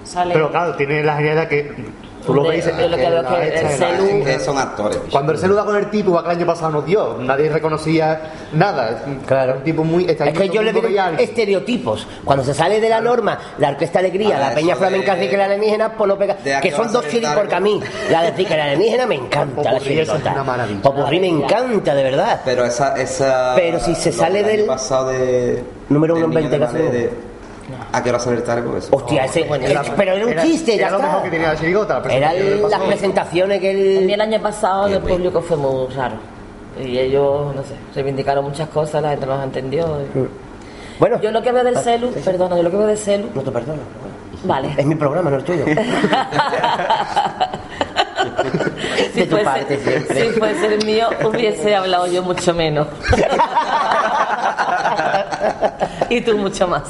sale. 0.04 0.34
Pero 0.34 0.50
claro, 0.50 0.74
tiene 0.76 1.02
la 1.02 1.16
genialidad 1.16 1.48
que 1.48 1.72
tú 2.26 2.34
lo 2.34 2.52
y 2.52 2.56
dices, 2.56 2.72
lo 2.72 2.78
que- 2.78 2.84
"Es 2.84 2.90
lo 2.90 2.96
que- 2.96 3.02
hecha 3.48 3.60
el 3.60 3.66
de 3.68 3.78
la 3.78 3.88
celu- 3.98 4.16
hecha". 4.20 4.24
Que 4.38 4.40
son 4.44 4.58
actores. 4.58 4.98
Cuando 5.10 5.32
el 5.32 5.38
celu 5.38 5.54
da 5.54 5.64
con 5.64 5.76
el 5.76 5.90
tipo, 5.90 6.10
igual 6.10 6.24
que 6.24 6.30
el 6.32 6.36
año 6.38 6.46
pasado 6.46 6.70
nos 6.72 6.86
dio, 6.86 7.16
nadie 7.20 7.48
reconocía 7.50 8.20
nada. 8.52 9.04
Claro. 9.26 9.54
Un 9.56 9.62
tipo 9.62 9.84
muy. 9.84 10.04
Es 10.08 10.16
que 10.16 10.48
yo 10.48 10.62
le 10.62 10.72
digo 10.72 10.88
digo 10.88 11.18
estereotipos. 11.18 12.06
Cuando 12.24 12.44
se 12.44 12.54
sale 12.54 12.80
de 12.80 12.88
la 12.88 13.00
norma, 13.00 13.38
la 13.58 13.70
Orquesta 13.70 13.98
Alegría, 14.00 14.38
la 14.38 14.54
Peña 14.54 14.76
Flamenca 14.76 15.14
de- 15.14 15.24
y 15.26 15.36
la 15.36 15.44
Alienígena, 15.46 15.92
pues 15.96 16.08
no 16.08 16.18
pega. 16.18 16.36
Que 16.60 16.70
son 16.70 16.92
dos 16.92 17.04
ser 17.04 17.14
el 17.16 17.20
chiri 17.20 17.32
porque 17.34 17.54
a 17.54 17.60
mí. 17.60 17.80
La 18.10 18.22
de 18.22 18.42
y 18.42 18.46
la 18.46 18.64
Alienígena 18.64 19.06
me 19.06 19.14
encanta, 19.16 19.62
la 19.62 20.44
maravilla. 20.44 20.82
Popurrí 20.82 21.20
me 21.20 21.28
encanta, 21.28 21.94
de 21.94 22.02
verdad. 22.02 22.40
Pero 22.44 22.64
esa, 22.64 22.94
esa. 22.96 23.52
Pero 23.56 23.78
si 23.80 23.94
se 23.94 24.10
lo 24.12 24.16
sale 24.18 24.42
del 24.42 24.64
pasado 24.66 25.08
de. 25.08 25.64
Número 25.88 26.14
uno 26.16 26.24
en 26.26 26.30
niño 26.30 26.48
de 26.50 26.58
20 26.58 26.72
Malé, 26.72 26.84
casi. 26.90 27.08
¿A 27.96 28.02
qué 28.02 28.10
hora 28.10 28.18
sale 28.18 28.36
el 28.36 28.42
targo? 28.42 28.76
Eso. 28.76 28.88
Hostia, 28.94 29.24
ese. 29.24 29.40
eh, 29.40 29.48
pero 29.96 30.12
era 30.12 30.26
un 30.26 30.36
chiste, 30.42 30.76
ya 30.76 30.88
Era 30.88 30.98
lo 30.98 31.02
mejor 31.02 31.22
que 31.22 31.30
tenía 31.30 31.48
la 31.54 31.56
chirigota. 31.58 31.98
la 32.00 32.12
Eran 32.14 32.34
las 32.70 32.80
presentaciones 32.82 33.58
que 33.58 33.70
él. 33.70 34.10
el 34.10 34.20
año 34.20 34.38
pasado 34.42 34.86
el 34.86 34.98
bueno. 34.98 35.16
público 35.16 35.40
fue 35.40 35.56
muy 35.56 35.86
raro. 35.94 36.16
Y 36.78 36.98
ellos, 36.98 37.54
no 37.56 37.62
sé, 37.62 37.74
reivindicaron 37.94 38.44
muchas 38.44 38.68
cosas, 38.68 39.00
la 39.02 39.08
gente 39.10 39.24
no 39.24 39.34
las 39.36 39.44
entendió. 39.44 39.86
Bueno, 40.98 41.18
Yo 41.22 41.30
lo 41.30 41.40
que 41.40 41.50
veo 41.52 41.64
del 41.64 41.78
celu, 41.78 42.10
perdona, 42.22 42.54
yo 42.58 42.62
lo 42.64 42.70
que 42.70 42.76
veo 42.76 42.86
del 42.86 42.98
celu, 42.98 43.28
no 43.34 43.40
te 43.40 43.50
perdono. 43.50 43.80
vale. 44.44 44.74
Es 44.76 44.84
mi 44.84 44.94
programa, 44.94 45.30
no 45.30 45.36
el 45.38 45.44
tuyo. 45.44 45.64
si 49.14 49.20
de 49.20 49.26
tu 49.26 49.30
fuese, 49.30 49.44
parte 49.44 49.78
siempre. 49.78 50.20
si 50.20 50.28
fuese 50.38 50.66
el 50.74 50.84
mío, 50.84 51.08
hubiese 51.24 51.74
hablado 51.76 52.06
yo 52.08 52.22
mucho 52.22 52.52
menos. 52.52 52.88
y 56.10 56.20
tú 56.20 56.36
mucho 56.38 56.66
más. 56.68 56.82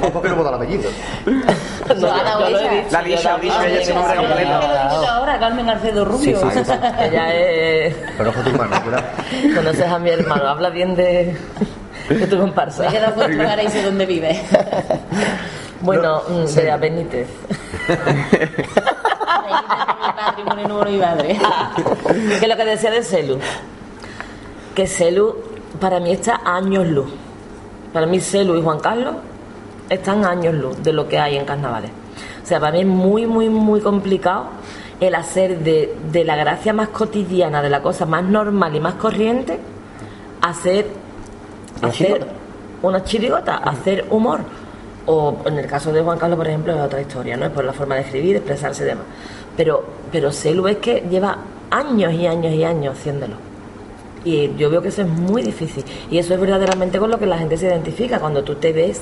No 0.00 0.10
puedo 0.10 0.44
dar 0.44 0.54
apellido. 0.54 0.90
No, 1.86 1.94
Lo 1.94 2.12
ha 2.12 2.22
dado 2.24 2.40
yo 2.40 2.50
lo 2.50 2.58
he 2.58 2.60
ella. 2.62 2.70
dicho, 2.82 2.88
La 2.90 3.02
Lisa, 3.02 3.38
dicho, 3.38 3.54
ella 3.62 3.68
lo 3.68 4.36
he 4.36 4.40
dicho 4.40 5.08
ahora, 5.08 5.38
Carmen 5.38 5.70
Alcedo 5.70 6.04
Rubio. 6.04 6.40
Sí, 6.40 6.46
sí. 6.64 6.72
Ella 7.00 7.32
es... 7.34 7.94
Pero 8.18 8.30
ojo 8.30 8.40
tu 8.40 8.50
mano, 8.56 8.82
cuidado. 8.82 9.04
Conoces 9.54 9.86
a 9.86 9.98
mi 10.00 10.10
hermano, 10.10 10.48
habla 10.48 10.70
bien 10.70 10.96
de, 10.96 11.36
de 12.08 12.26
tu 12.26 12.38
comparsa. 12.38 12.82
Me 12.82 12.88
he 12.88 12.92
quedado 12.92 13.14
con 13.14 13.30
tu 13.30 13.38
cara 13.38 13.62
y 13.62 13.68
sé 13.70 13.82
dónde 13.84 14.04
vive. 14.04 14.40
Bueno, 15.80 16.22
No, 16.28 16.42
mm, 16.42 16.46
sí. 16.48 16.60
de 16.62 16.76
Benítez. 16.76 17.28
Patrimonio 20.16 20.68
número 20.68 20.90
y 20.90 20.96
madre. 20.98 21.38
que 22.40 22.46
lo 22.48 22.56
que 22.56 22.64
decía 22.64 22.90
de 22.90 23.02
Celu. 23.04 23.38
Que 24.74 24.86
Celu 24.88 25.36
para 25.80 26.00
mí 26.00 26.10
está 26.12 26.40
a 26.44 26.56
años 26.56 26.86
luz. 26.86 27.10
Para 27.96 28.06
mí 28.06 28.20
Celu 28.20 28.54
y 28.58 28.62
Juan 28.62 28.78
Carlos 28.78 29.14
están 29.88 30.26
años 30.26 30.54
luz 30.54 30.82
de 30.82 30.92
lo 30.92 31.08
que 31.08 31.18
hay 31.18 31.38
en 31.38 31.46
carnavales. 31.46 31.90
O 32.42 32.46
sea, 32.46 32.60
para 32.60 32.72
mí 32.72 32.80
es 32.80 32.86
muy, 32.86 33.24
muy, 33.24 33.48
muy 33.48 33.80
complicado 33.80 34.48
el 35.00 35.14
hacer 35.14 35.60
de, 35.60 35.96
de 36.12 36.22
la 36.22 36.36
gracia 36.36 36.74
más 36.74 36.88
cotidiana, 36.88 37.62
de 37.62 37.70
la 37.70 37.80
cosa 37.80 38.04
más 38.04 38.22
normal 38.22 38.76
y 38.76 38.80
más 38.80 38.96
corriente, 38.96 39.58
hacer, 40.42 40.88
Una 41.80 41.88
hacer 41.88 42.18
chirigota. 42.18 42.32
una 42.82 43.02
chirigota, 43.02 43.56
hacer 43.56 44.04
humor. 44.10 44.40
O 45.06 45.38
en 45.46 45.56
el 45.56 45.66
caso 45.66 45.90
de 45.90 46.02
Juan 46.02 46.18
Carlos, 46.18 46.36
por 46.36 46.48
ejemplo, 46.48 46.74
es 46.74 46.80
otra 46.82 47.00
historia, 47.00 47.38
¿no? 47.38 47.46
Es 47.46 47.52
por 47.52 47.64
la 47.64 47.72
forma 47.72 47.94
de 47.94 48.02
escribir, 48.02 48.32
de 48.32 48.38
expresarse 48.40 48.82
y 48.82 48.88
demás. 48.88 49.06
Pero, 49.56 49.82
pero 50.12 50.30
Selu 50.32 50.68
es 50.68 50.76
que 50.76 51.06
lleva 51.08 51.38
años 51.70 52.12
y 52.12 52.26
años 52.26 52.52
y 52.52 52.62
años 52.62 52.98
haciéndolo. 52.98 53.45
Y 54.26 54.52
yo 54.56 54.68
veo 54.70 54.82
que 54.82 54.88
eso 54.88 55.02
es 55.02 55.08
muy 55.08 55.40
difícil. 55.42 55.84
Y 56.10 56.18
eso 56.18 56.34
es 56.34 56.40
verdaderamente 56.40 56.98
con 56.98 57.10
lo 57.10 57.18
que 57.18 57.26
la 57.26 57.38
gente 57.38 57.56
se 57.56 57.66
identifica. 57.66 58.18
Cuando 58.18 58.42
tú 58.42 58.56
te 58.56 58.72
ves 58.72 59.00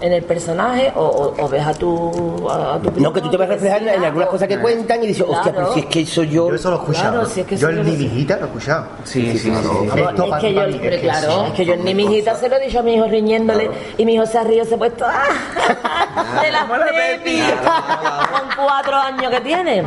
en 0.00 0.12
el 0.14 0.22
personaje 0.24 0.90
o, 0.96 1.02
o- 1.04 1.44
o 1.44 1.48
ves 1.50 1.64
a 1.66 1.74
tu, 1.74 2.48
a, 2.50 2.74
a 2.76 2.78
tu 2.80 2.90
No, 2.98 3.12
que 3.12 3.20
tú 3.20 3.28
te 3.30 3.36
vas 3.36 3.48
a 3.48 3.52
reflejar 3.52 3.82
en, 3.82 3.90
en 3.90 4.02
algunas 4.04 4.28
cosas 4.30 4.48
que 4.48 4.58
cuentan 4.58 5.04
y 5.04 5.08
dices, 5.08 5.26
hostia, 5.28 5.52
pero 5.54 5.72
si 5.74 5.80
es 5.80 5.86
que 5.86 6.06
soy 6.06 6.30
yo. 6.30 6.48
Yo 6.48 6.54
eso 6.56 6.70
lo 6.70 6.76
he 6.76 6.78
escuchado. 6.80 7.12
Claro, 7.12 7.28
si 7.28 7.40
es 7.42 7.46
que 7.46 7.56
yo 7.58 7.68
eso 7.68 7.68
el 7.68 7.76
yo 7.76 7.82
ni 7.84 7.90
lo 7.92 7.96
sé. 7.98 8.02
mijita 8.04 8.36
lo 8.38 8.42
he 8.42 8.46
escuchado. 8.46 8.86
Sí, 9.04 9.30
sí, 9.32 9.38
sí. 9.38 9.50
Es 9.50 9.58
que 9.58 10.54
yo, 10.54 10.62
es 10.64 10.76
pero 10.76 10.90
que 10.90 11.00
claro, 11.00 11.44
es 11.46 11.52
que 11.52 11.64
yo 11.66 11.76
ni 11.76 11.94
mi 11.94 12.04
hijita 12.06 12.34
se 12.34 12.48
lo 12.48 12.56
he 12.56 12.60
dicho 12.64 12.78
a 12.80 12.82
mi 12.82 12.94
hijo 12.94 13.06
riñéndole 13.06 13.70
y 13.98 14.04
mi 14.06 14.14
hijo 14.14 14.24
se 14.26 14.38
ha 14.38 14.42
río, 14.42 14.64
se 14.64 14.74
ha 14.74 14.78
puesto 14.78 15.04
¡ah! 15.06 16.40
de 16.42 16.50
las 16.50 16.64
Pepi 16.64 17.38
con 18.56 18.64
cuatro 18.64 18.96
años 18.96 19.30
que 19.30 19.40
tiene. 19.42 19.84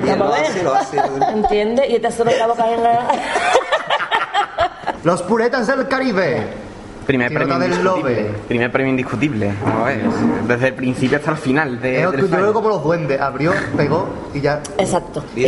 ¿Entiendes? 1.33 1.89
Y 1.89 1.99
te 1.99 2.11
sube 2.11 2.37
la 2.37 2.47
boca 2.47 2.71
en 2.71 2.83
la... 2.83 2.99
Los 5.03 5.21
puretas 5.23 5.67
del 5.67 5.87
Caribe. 5.87 6.63
Primer 7.05 7.27
Chirigota 7.27 7.57
premio, 7.59 7.67
del 7.75 7.77
indiscutible. 7.85 8.21
Lobe. 8.23 8.37
Primer 8.47 8.71
premio 8.71 8.89
indiscutible. 8.91 9.47
Ver, 9.85 10.01
Desde 10.47 10.67
el 10.69 10.73
principio 10.73 11.17
hasta 11.17 11.31
el 11.31 11.37
final 11.37 11.81
de, 11.81 12.01
Es 12.03 12.11
del 12.11 12.21
yo 12.21 12.27
fallo. 12.29 12.43
veo 12.43 12.53
como 12.53 12.69
los 12.69 12.81
duendes. 12.81 13.19
Abrió, 13.19 13.51
pegó 13.75 14.07
y 14.33 14.39
ya. 14.39 14.61
Exacto. 14.77 15.21
Y, 15.35 15.41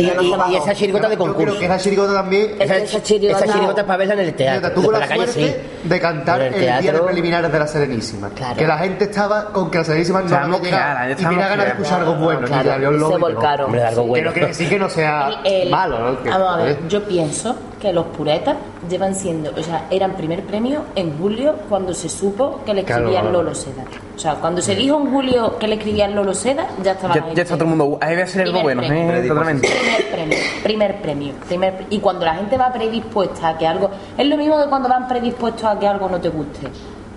y 0.50 0.56
esa 0.56 0.74
chirigota 0.74 1.08
de 1.08 1.16
Yo 1.16 1.22
creo 1.22 1.34
concurso. 1.34 1.58
que 1.58 1.64
esa 1.64 1.78
chirigota 1.78 2.12
también. 2.12 2.56
Es 2.60 2.70
que 2.70 2.82
esa 2.82 3.02
chirigota- 3.02 3.42
esa 3.44 3.52
chirigota 3.54 3.80
es 3.80 3.86
para 3.86 3.96
verla 3.96 4.12
en 4.14 4.20
el 4.20 4.34
teatro. 4.34 4.70
Tuvo 4.72 4.84
Por 4.84 4.98
la, 4.98 5.08
calle, 5.08 5.26
suerte 5.28 5.62
sí. 5.82 5.88
de 5.88 5.98
cantar 6.00 6.38
Pero 6.40 6.54
el, 6.56 6.60
día 6.60 6.76
de 6.76 6.82
teatro- 6.82 7.06
preliminares 7.06 7.50
de 7.50 7.58
la 7.58 7.66
Serenísima. 7.66 8.28
Claro. 8.28 8.56
Que 8.56 8.66
la 8.66 8.76
gente 8.76 9.04
estaba 9.04 9.46
con 9.46 9.70
que 9.70 9.78
la 9.78 9.84
Serenísima 9.84 10.18
no 10.20 10.26
Estábamos 10.26 10.58
había 10.60 10.70
llegado 10.70 11.08
y 11.08 11.12
estábamos 11.12 11.30
tenía 11.38 11.48
ganas 11.48 11.64
de 11.64 11.72
escuchar 11.72 12.00
algo 12.00 12.14
bueno. 12.16 12.40
Claro, 12.46 12.62
y 12.68 12.70
salió 12.70 12.88
el 12.90 12.94
y 12.96 12.98
se 12.98 13.04
y 13.04 13.08
pegó. 13.08 13.18
volcaron. 13.18 13.64
Hombre, 13.64 13.82
algo 13.82 14.02
Que 14.02 14.08
bueno. 14.10 14.26
no 14.26 14.32
quiere 14.34 14.48
decir 14.48 14.68
que 14.68 14.78
no 14.78 14.88
sea 14.90 15.28
El- 15.42 15.52
el- 15.62 15.70
malo, 15.70 15.98
¿no? 15.98 16.22
Que- 16.22 16.28
vamos 16.28 16.52
a 16.52 16.56
ver, 16.58 16.78
yo 16.86 17.02
pienso 17.04 17.56
que 17.80 17.92
los 17.92 18.06
puretas 18.06 18.56
llevan 18.88 19.14
siendo, 19.14 19.50
o 19.50 19.62
sea, 19.62 19.86
eran 19.90 20.14
primer 20.14 20.42
premio 20.42 20.82
en 20.94 21.18
julio 21.18 21.54
cuando 21.68 21.92
se 21.92 22.08
supo 22.08 22.60
que 22.64 22.72
le 22.72 22.80
escribían 22.80 23.22
claro. 23.22 23.32
Lolo 23.32 23.54
Seda. 23.54 23.84
O 24.14 24.18
sea, 24.18 24.34
cuando 24.36 24.62
se 24.62 24.74
dijo 24.74 24.98
en 24.98 25.10
julio 25.10 25.58
que 25.58 25.68
le 25.68 25.74
escribían 25.74 26.14
Lolo 26.14 26.32
Seda, 26.32 26.66
ya 26.82 26.92
estaba 26.92 27.14
la 27.14 27.28
Ya, 27.28 27.34
ya 27.34 27.42
está 27.42 27.54
todo 27.54 27.64
el 27.64 27.76
mundo. 27.76 27.98
Ahí 28.00 28.14
voy 28.14 28.22
a 28.22 28.26
ser 28.26 28.42
algo 28.46 28.62
bueno, 28.62 28.82
premio. 28.82 29.14
¿eh? 29.14 29.28
Totalmente. 29.28 29.68
Primer 29.68 30.10
premio, 30.10 30.38
primer 30.62 31.02
premio, 31.02 31.32
primer 31.46 31.86
y 31.90 31.98
cuando 31.98 32.24
la 32.24 32.34
gente 32.36 32.56
va 32.56 32.72
predispuesta 32.72 33.48
a 33.48 33.58
que 33.58 33.66
algo, 33.66 33.90
es 34.16 34.26
lo 34.26 34.36
mismo 34.36 34.62
que 34.62 34.68
cuando 34.68 34.88
van 34.88 35.06
predispuestos 35.06 35.64
a 35.64 35.78
que 35.78 35.86
algo 35.86 36.08
no 36.08 36.18
te 36.18 36.30
guste. 36.30 36.68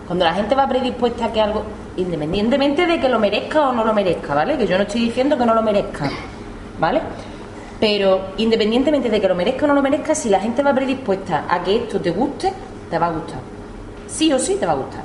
Cuando 0.08 0.26
la 0.26 0.34
gente 0.34 0.56
va 0.56 0.68
predispuesta 0.68 1.26
a 1.26 1.32
que 1.32 1.40
algo, 1.40 1.64
independientemente 1.96 2.86
de 2.86 3.00
que 3.00 3.08
lo 3.08 3.20
merezca 3.20 3.70
o 3.70 3.72
no 3.72 3.86
lo 3.86 3.94
merezca, 3.94 4.34
¿vale? 4.34 4.58
Que 4.58 4.68
yo 4.68 4.76
no 4.76 4.84
estoy 4.84 5.02
diciendo 5.02 5.38
que 5.38 5.46
no 5.46 5.54
lo 5.54 5.62
merezca, 5.62 6.10
¿vale? 6.80 7.00
Pero 7.80 8.22
independientemente 8.38 9.10
de 9.10 9.22
que 9.22 9.28
lo 9.28 9.36
merezca 9.36 9.66
o 9.66 9.68
no 9.70 9.74
lo 9.74 9.82
merezca, 9.82 10.14
si 10.14 10.30
la 10.30 10.40
gente 10.40 10.62
va 10.62 10.74
predispuesta 10.74 11.46
a 11.50 11.64
que 11.64 11.78
esto 11.78 12.00
te 12.00 12.12
guste, 12.12 12.52
te 12.90 13.00
va 13.00 13.08
a 13.08 13.12
gustar. 13.12 13.40
Sí 14.08 14.32
o 14.34 14.40
sí 14.40 14.58
te 14.60 14.66
va 14.66 14.74
a 14.74 14.76
gustar. 14.76 15.04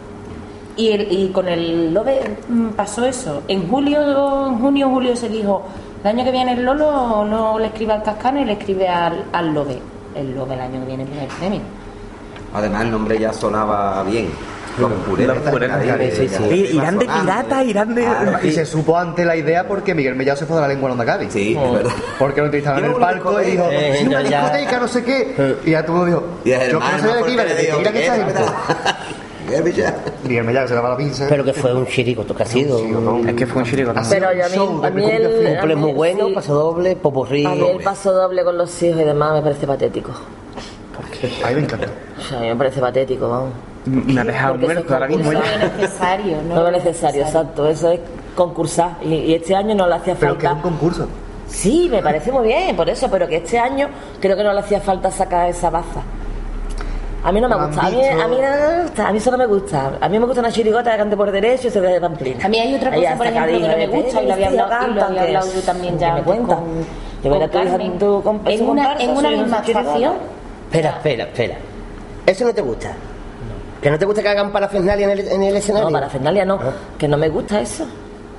Y, 0.76 0.88
el- 0.88 1.12
y 1.12 1.28
con 1.28 1.46
el 1.48 1.94
Lobe 1.94 2.36
mm, 2.48 2.68
pasó 2.70 3.04
eso. 3.04 3.42
En 3.46 3.68
julio, 3.68 4.48
en 4.48 4.58
junio, 4.58 4.88
julio 4.90 5.14
se 5.14 5.28
dijo, 5.28 5.62
el 6.02 6.08
año 6.10 6.24
que 6.24 6.32
viene 6.32 6.52
el 6.54 6.64
Lolo 6.64 7.24
no 7.24 7.58
le 7.60 7.66
escribe 7.66 7.92
al 7.92 8.02
Cascano 8.02 8.40
y 8.40 8.44
le 8.44 8.54
escribe 8.54 8.88
al, 8.88 9.24
al 9.32 9.54
Lobe. 9.54 9.78
El 10.16 10.34
Lobe 10.34 10.54
el 10.54 10.60
año 10.60 10.80
que 10.80 10.86
viene 10.86 11.04
primer 11.06 11.28
premio. 11.28 11.60
Además, 12.54 12.82
el 12.82 12.90
nombre 12.90 13.18
ya 13.18 13.32
sonaba 13.32 14.02
bien. 14.02 14.28
Los 14.78 14.90
puretas. 14.92 15.36
Los 15.36 16.14
sí, 16.14 16.28
sí. 16.28 16.68
Irán 16.74 16.98
de 16.98 17.06
pirata, 17.06 17.62
irán 17.64 17.94
de. 17.94 18.02
Claro. 18.02 18.38
Y 18.46 18.50
se 18.50 18.66
supo 18.66 18.98
antes 18.98 19.24
la 19.24 19.36
idea 19.36 19.66
porque 19.68 19.94
Miguel 19.94 20.14
Mellado 20.16 20.36
se 20.38 20.46
fue 20.46 20.56
de 20.56 20.62
la 20.62 20.68
lengua 20.68 20.88
en 20.88 20.92
Onda 20.92 21.04
Cádiz. 21.06 21.32
Sí, 21.32 21.56
es 21.56 21.72
verdad. 21.72 21.92
Porque 22.18 22.40
lo 22.40 22.48
utilizaban 22.48 22.78
en 22.80 22.84
el 22.86 22.96
una 22.96 23.06
palco 23.06 23.40
y 23.40 23.44
dijo, 23.52 23.68
sí, 23.70 24.06
una 24.06 24.20
Eh, 24.20 24.28
ya- 24.28 24.42
discoteca, 24.42 24.80
no 24.80 24.88
sé 24.88 25.04
qué. 25.04 25.54
Y 25.64 25.70
ya 25.70 25.84
todo 25.86 26.04
el 26.04 26.10
mundo 26.12 26.20
dijo, 26.20 26.40
yo 26.44 26.58
que 26.58 26.72
no 26.72 26.78
hermano 26.78 26.98
sabía 27.08 27.44
de 27.44 27.54
de 27.54 27.62
dijo, 27.62 27.78
mira 27.78 27.92
que 27.92 28.04
esa 28.04 28.12
"Miguel, 28.16 28.34
gente. 28.34 28.52
Miguel 29.46 29.62
Villar". 29.62 29.94
Miguel 30.24 30.44
Mellado 30.44 30.68
se 30.68 30.74
daba 30.74 30.88
la 30.90 30.96
pinza. 30.96 31.26
Pero 31.28 31.44
que 31.44 31.52
fue 31.52 31.74
un 31.74 31.86
chirigoto 31.86 32.34
que 32.34 32.42
ha 32.42 32.46
sido. 32.46 32.78
Es 33.26 33.34
que 33.34 33.46
fue 33.46 33.62
un 33.62 33.68
chirigote. 33.68 33.98
Así. 34.00 34.10
Pero 34.14 34.32
yo 34.32 34.44
a 34.84 34.90
mí, 34.90 35.02
de 35.06 35.16
el, 35.16 35.54
cumple 35.58 35.76
muy 35.76 35.92
bueno, 35.92 36.28
paso 36.34 36.54
doble, 36.54 36.96
popurrí. 36.96 37.44
a 37.46 37.50
mí 37.50 37.68
el 37.68 37.82
paso 37.82 38.12
doble 38.12 38.42
con 38.42 38.58
los 38.58 38.82
hijos 38.82 39.00
y 39.00 39.04
demás 39.04 39.34
me 39.34 39.42
parece 39.42 39.66
patético. 39.66 40.10
A 41.44 41.48
mí 41.48 41.54
me 41.54 41.60
encanta. 41.60 41.86
O 42.18 42.22
sea, 42.22 42.38
a 42.38 42.42
mí 42.42 42.48
me 42.48 42.56
parece 42.56 42.80
patético, 42.80 43.28
vamos. 43.28 43.50
Me 43.86 44.20
ha 44.20 44.24
dejado 44.24 44.54
muerto 44.56 44.94
ahora 44.94 45.08
mismo 45.08 45.32
No 45.32 45.40
es 45.42 45.58
necesario, 45.80 46.36
¿no? 46.48 46.54
No, 46.54 46.66
es 46.68 46.84
necesario, 46.84 47.22
exacto. 47.22 47.68
Eso 47.68 47.90
es 47.92 48.00
concursar. 48.34 48.92
Y, 49.02 49.14
y 49.14 49.34
este 49.34 49.54
año 49.54 49.74
no 49.74 49.86
le 49.86 49.94
hacía 49.96 50.14
Pero 50.14 50.38
que 50.38 50.46
es 50.46 50.52
falta. 50.52 50.66
un 50.68 50.72
concurso. 50.72 51.08
Sí, 51.48 51.88
me 51.90 52.02
parece 52.02 52.32
muy 52.32 52.46
bien, 52.48 52.74
por 52.74 52.88
eso, 52.88 53.08
pero 53.10 53.28
que 53.28 53.36
este 53.36 53.58
año 53.58 53.88
creo 54.20 54.36
que 54.36 54.42
no 54.42 54.52
le 54.52 54.60
hacía 54.60 54.80
falta 54.80 55.10
sacar 55.10 55.48
esa 55.50 55.70
baza. 55.70 56.00
A 57.22 57.32
mí 57.32 57.40
no 57.40 57.48
me 57.48 57.54
gusta, 57.56 57.86
a 57.86 57.90
mí, 57.90 57.96
a 58.06 58.28
mí 58.28 58.36
no 58.36 58.50
me 58.76 58.82
gusta, 58.82 59.08
a 59.08 59.12
mí 59.12 59.18
eso 59.18 59.30
no 59.30 59.38
me 59.38 59.46
gusta. 59.46 59.92
A 60.00 60.08
mí 60.08 60.18
me 60.18 60.26
gusta 60.26 60.40
una 60.40 60.50
chirigota 60.52 60.90
que 60.92 60.98
cante 60.98 61.16
por 61.16 61.30
derecho 61.30 61.68
y 61.68 61.70
se 61.70 61.80
ve 61.80 61.88
de 61.88 62.00
pamplina. 62.00 62.44
A 62.44 62.48
mí 62.48 62.58
hay 62.58 62.74
otra 62.74 62.92
cosa, 62.94 63.16
por 63.16 63.26
ejemplo, 63.26 63.52
que 63.52 63.68
no 63.68 63.76
me 63.76 63.86
gusta 63.86 64.22
y 64.22 64.26
lo 64.26 64.32
había 64.34 64.48
"Tío, 64.50 64.62
hablado, 64.64 64.90
y 64.90 64.94
lo 64.94 65.04
había 65.04 65.22
hablado 65.22 65.46
yo 65.54 65.60
también 65.62 65.98
ya 65.98 66.14
me 66.14 66.22
cuenta. 66.22 66.56
con- 66.56 66.64
Que 67.22 67.30
verá 67.30 67.48
con 67.48 67.62
tu 67.62 67.66
hija, 67.68 67.78
tu 67.98 68.40
En 68.50 68.68
una, 68.68 68.92
en 68.98 69.10
una 69.10 69.30
misma 69.30 69.58
actuación, 69.58 70.12
Espera, 70.66 70.90
espera, 70.90 71.24
espera. 71.24 71.54
¿Eso 72.26 72.44
no 72.44 72.52
te 72.54 72.60
gusta? 72.62 72.92
¿Que 73.84 73.90
no 73.90 73.98
te 73.98 74.06
gusta 74.06 74.22
que 74.22 74.28
hagan 74.30 74.50
parafernalia 74.50 75.04
en 75.04 75.10
el, 75.18 75.28
en 75.28 75.42
el 75.42 75.56
escenario? 75.56 75.90
No, 75.90 75.92
para 75.92 76.08
Fernalia 76.08 76.42
no, 76.46 76.54
Ah. 76.54 76.72
que 76.96 77.06
no 77.06 77.18
me 77.18 77.28
gusta 77.28 77.60
eso. 77.60 77.84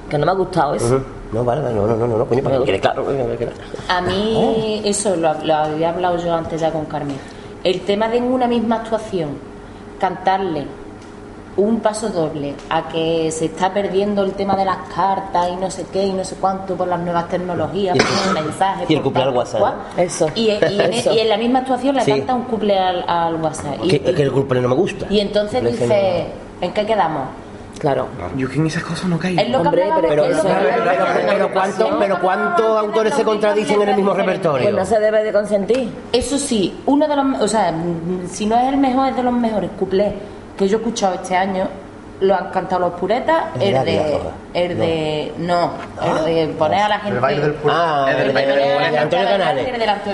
Que 0.10 0.18
no 0.18 0.26
me 0.26 0.32
ha 0.32 0.36
gustado 0.36 0.74
eso. 0.74 1.00
No, 1.32 1.44
vale, 1.46 1.62
no, 1.62 1.86
no, 1.86 1.96
no, 1.96 2.08
no, 2.18 2.26
coño, 2.26 2.42
para 2.42 2.56
claro. 2.80 3.06
coño, 3.06 3.28
que 3.28 3.38
quede 3.38 3.52
claro. 3.52 3.70
A 3.88 4.02
mí, 4.02 4.34
Oh. 4.36 4.82
eso 4.90 5.16
lo, 5.16 5.36
lo 5.44 5.54
había 5.54 5.90
hablado 5.92 6.18
yo 6.18 6.34
antes 6.34 6.60
ya 6.60 6.72
con 6.72 6.86
Carmen. 6.86 7.16
El 7.64 7.82
tema 7.82 8.10
de 8.10 8.18
en 8.18 8.24
una 8.24 8.48
misma 8.48 8.78
actuación 8.78 9.38
cantarle 10.00 10.66
un 11.58 11.80
paso 11.80 12.10
doble 12.10 12.54
a 12.70 12.90
que 12.90 13.32
se 13.32 13.46
está 13.46 13.74
perdiendo 13.74 14.24
el 14.24 14.34
tema 14.34 14.58
de 14.58 14.66
las 14.66 14.78
cartas 14.94 15.48
y 15.54 15.56
no 15.56 15.72
sé 15.72 15.86
qué 15.92 16.04
y 16.06 16.12
no 16.12 16.24
sé 16.26 16.36
cuánto 16.36 16.76
por 16.76 16.88
las 16.88 17.00
nuevas 17.00 17.30
tecnologías, 17.30 17.96
Y 17.96 18.00
el- 18.00 18.06
por 18.06 18.34
los 18.34 18.44
mensajes. 18.46 18.90
y 18.90 18.94
el 18.96 19.04
tal, 19.14 19.22
al 19.24 19.30
WhatsApp. 19.36 19.74
Eso. 19.98 20.28
Y, 20.36 20.42
y 20.48 20.52
en, 20.52 20.64
Eso. 20.94 21.14
y 21.14 21.20
en 21.20 21.30
la 21.30 21.38
misma 21.38 21.60
actuación 21.60 21.96
le 21.96 22.02
Sí. 22.02 22.12
canta 22.12 22.34
un 22.36 22.44
couple 22.44 22.78
al, 22.78 23.06
al 23.08 23.36
WhatsApp. 23.42 23.76
Y, 23.84 23.88
Que, 23.88 24.02
que 24.02 24.22
el 24.24 24.32
culpable 24.34 24.62
no 24.64 24.70
me 24.70 24.76
gusta. 24.76 25.06
y 25.10 25.20
entonces 25.22 25.64
dice, 25.64 26.26
¿en 26.60 26.74
qué 26.74 26.86
quedamos? 26.86 27.24
Claro. 27.80 28.08
Yo 28.38 28.50
que 28.50 28.56
en 28.56 28.68
esas 28.68 28.84
cosas 28.84 29.06
no 29.06 29.20
caigo. 29.20 29.40
Es 29.42 29.50
lo 29.50 29.62
que 29.62 29.68
Hombre, 29.68 29.84
pero 30.02 30.08
Pero, 30.10 30.24
hablábamos 30.26 30.54
pero, 30.54 30.70
en 30.80 30.86
la 31.28 31.34
pero, 31.34 31.52
¿cuánto- 31.54 31.70
actuación. 31.84 31.96
pero 32.00 32.22
¿cuántos 32.22 32.78
autores 32.80 33.14
se 33.14 33.24
contradicen 33.24 33.82
en 33.82 33.90
el 33.90 33.96
mismo 33.98 34.14
repertorio? 34.14 34.64
Pues 34.70 34.76
no 34.76 34.86
se 34.86 35.00
debe 35.00 35.24
de 35.24 35.32
consentir. 35.34 35.90
Eso 36.12 36.38
sí, 36.38 36.80
uno 36.86 37.06
de 37.08 37.16
los, 37.16 37.42
o 37.42 37.48
sea, 37.50 37.74
si 38.30 38.46
no 38.46 38.58
es 38.58 38.68
el 38.70 38.78
mejor, 38.78 39.10
es 39.10 39.16
de 39.18 39.24
los 39.24 39.34
mejores 39.34 39.70
cuplés 39.78 40.14
que 40.58 40.68
yo 40.68 40.78
he 40.78 40.80
escuchado 40.80 41.16
este 41.16 41.36
año. 41.36 41.68
Lo 42.22 42.34
han 42.34 42.50
cantado 42.50 42.80
los 42.80 42.94
puretas, 42.94 43.44
El 43.60 43.74
de 43.84 44.20
el 44.54 44.78
de, 44.78 45.34
no, 45.38 45.72
el 46.02 46.24
de 46.24 46.48
poner 46.58 46.84
a 46.84 46.88
la 46.88 47.00
gente. 47.00 47.16
El 47.18 47.22
baile 47.22 47.42
del 47.42 47.54
puré. 47.56 47.74
Ah, 47.76 48.06
El 48.10 48.34
de. 48.34 48.98
Antonio 49.00 49.28
Canales. 49.28 49.68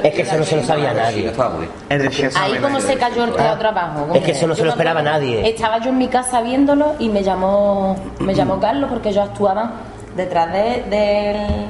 Es 0.03 0.13
que 0.15 0.21
eso 0.23 0.37
no 0.37 0.43
se 0.43 0.55
lo 0.55 0.63
sabía 0.63 0.93
nadie. 0.93 1.31
Ahí 2.39 2.55
como 2.59 2.79
se 2.79 2.95
cayó 2.97 3.23
el 3.25 3.33
teatro 3.33 3.69
abajo. 3.69 4.07
Es 4.15 4.23
que 4.23 4.31
eso 4.31 4.47
no 4.47 4.55
se 4.55 4.63
lo 4.63 4.71
esperaba 4.71 5.03
nadie. 5.03 5.47
Estaba 5.47 5.77
yo 5.77 5.89
en 5.89 5.99
mi 5.99 6.07
casa 6.07 6.41
viéndolo 6.41 6.95
y 6.97 7.07
me 7.09 7.21
llamó, 7.21 7.95
me 8.17 8.33
llamó 8.33 8.59
Carlos 8.59 8.89
porque 8.89 9.11
yo 9.13 9.21
actuaba 9.21 9.71
detrás 10.15 10.51
de- 10.51 10.83
del, 10.89 11.67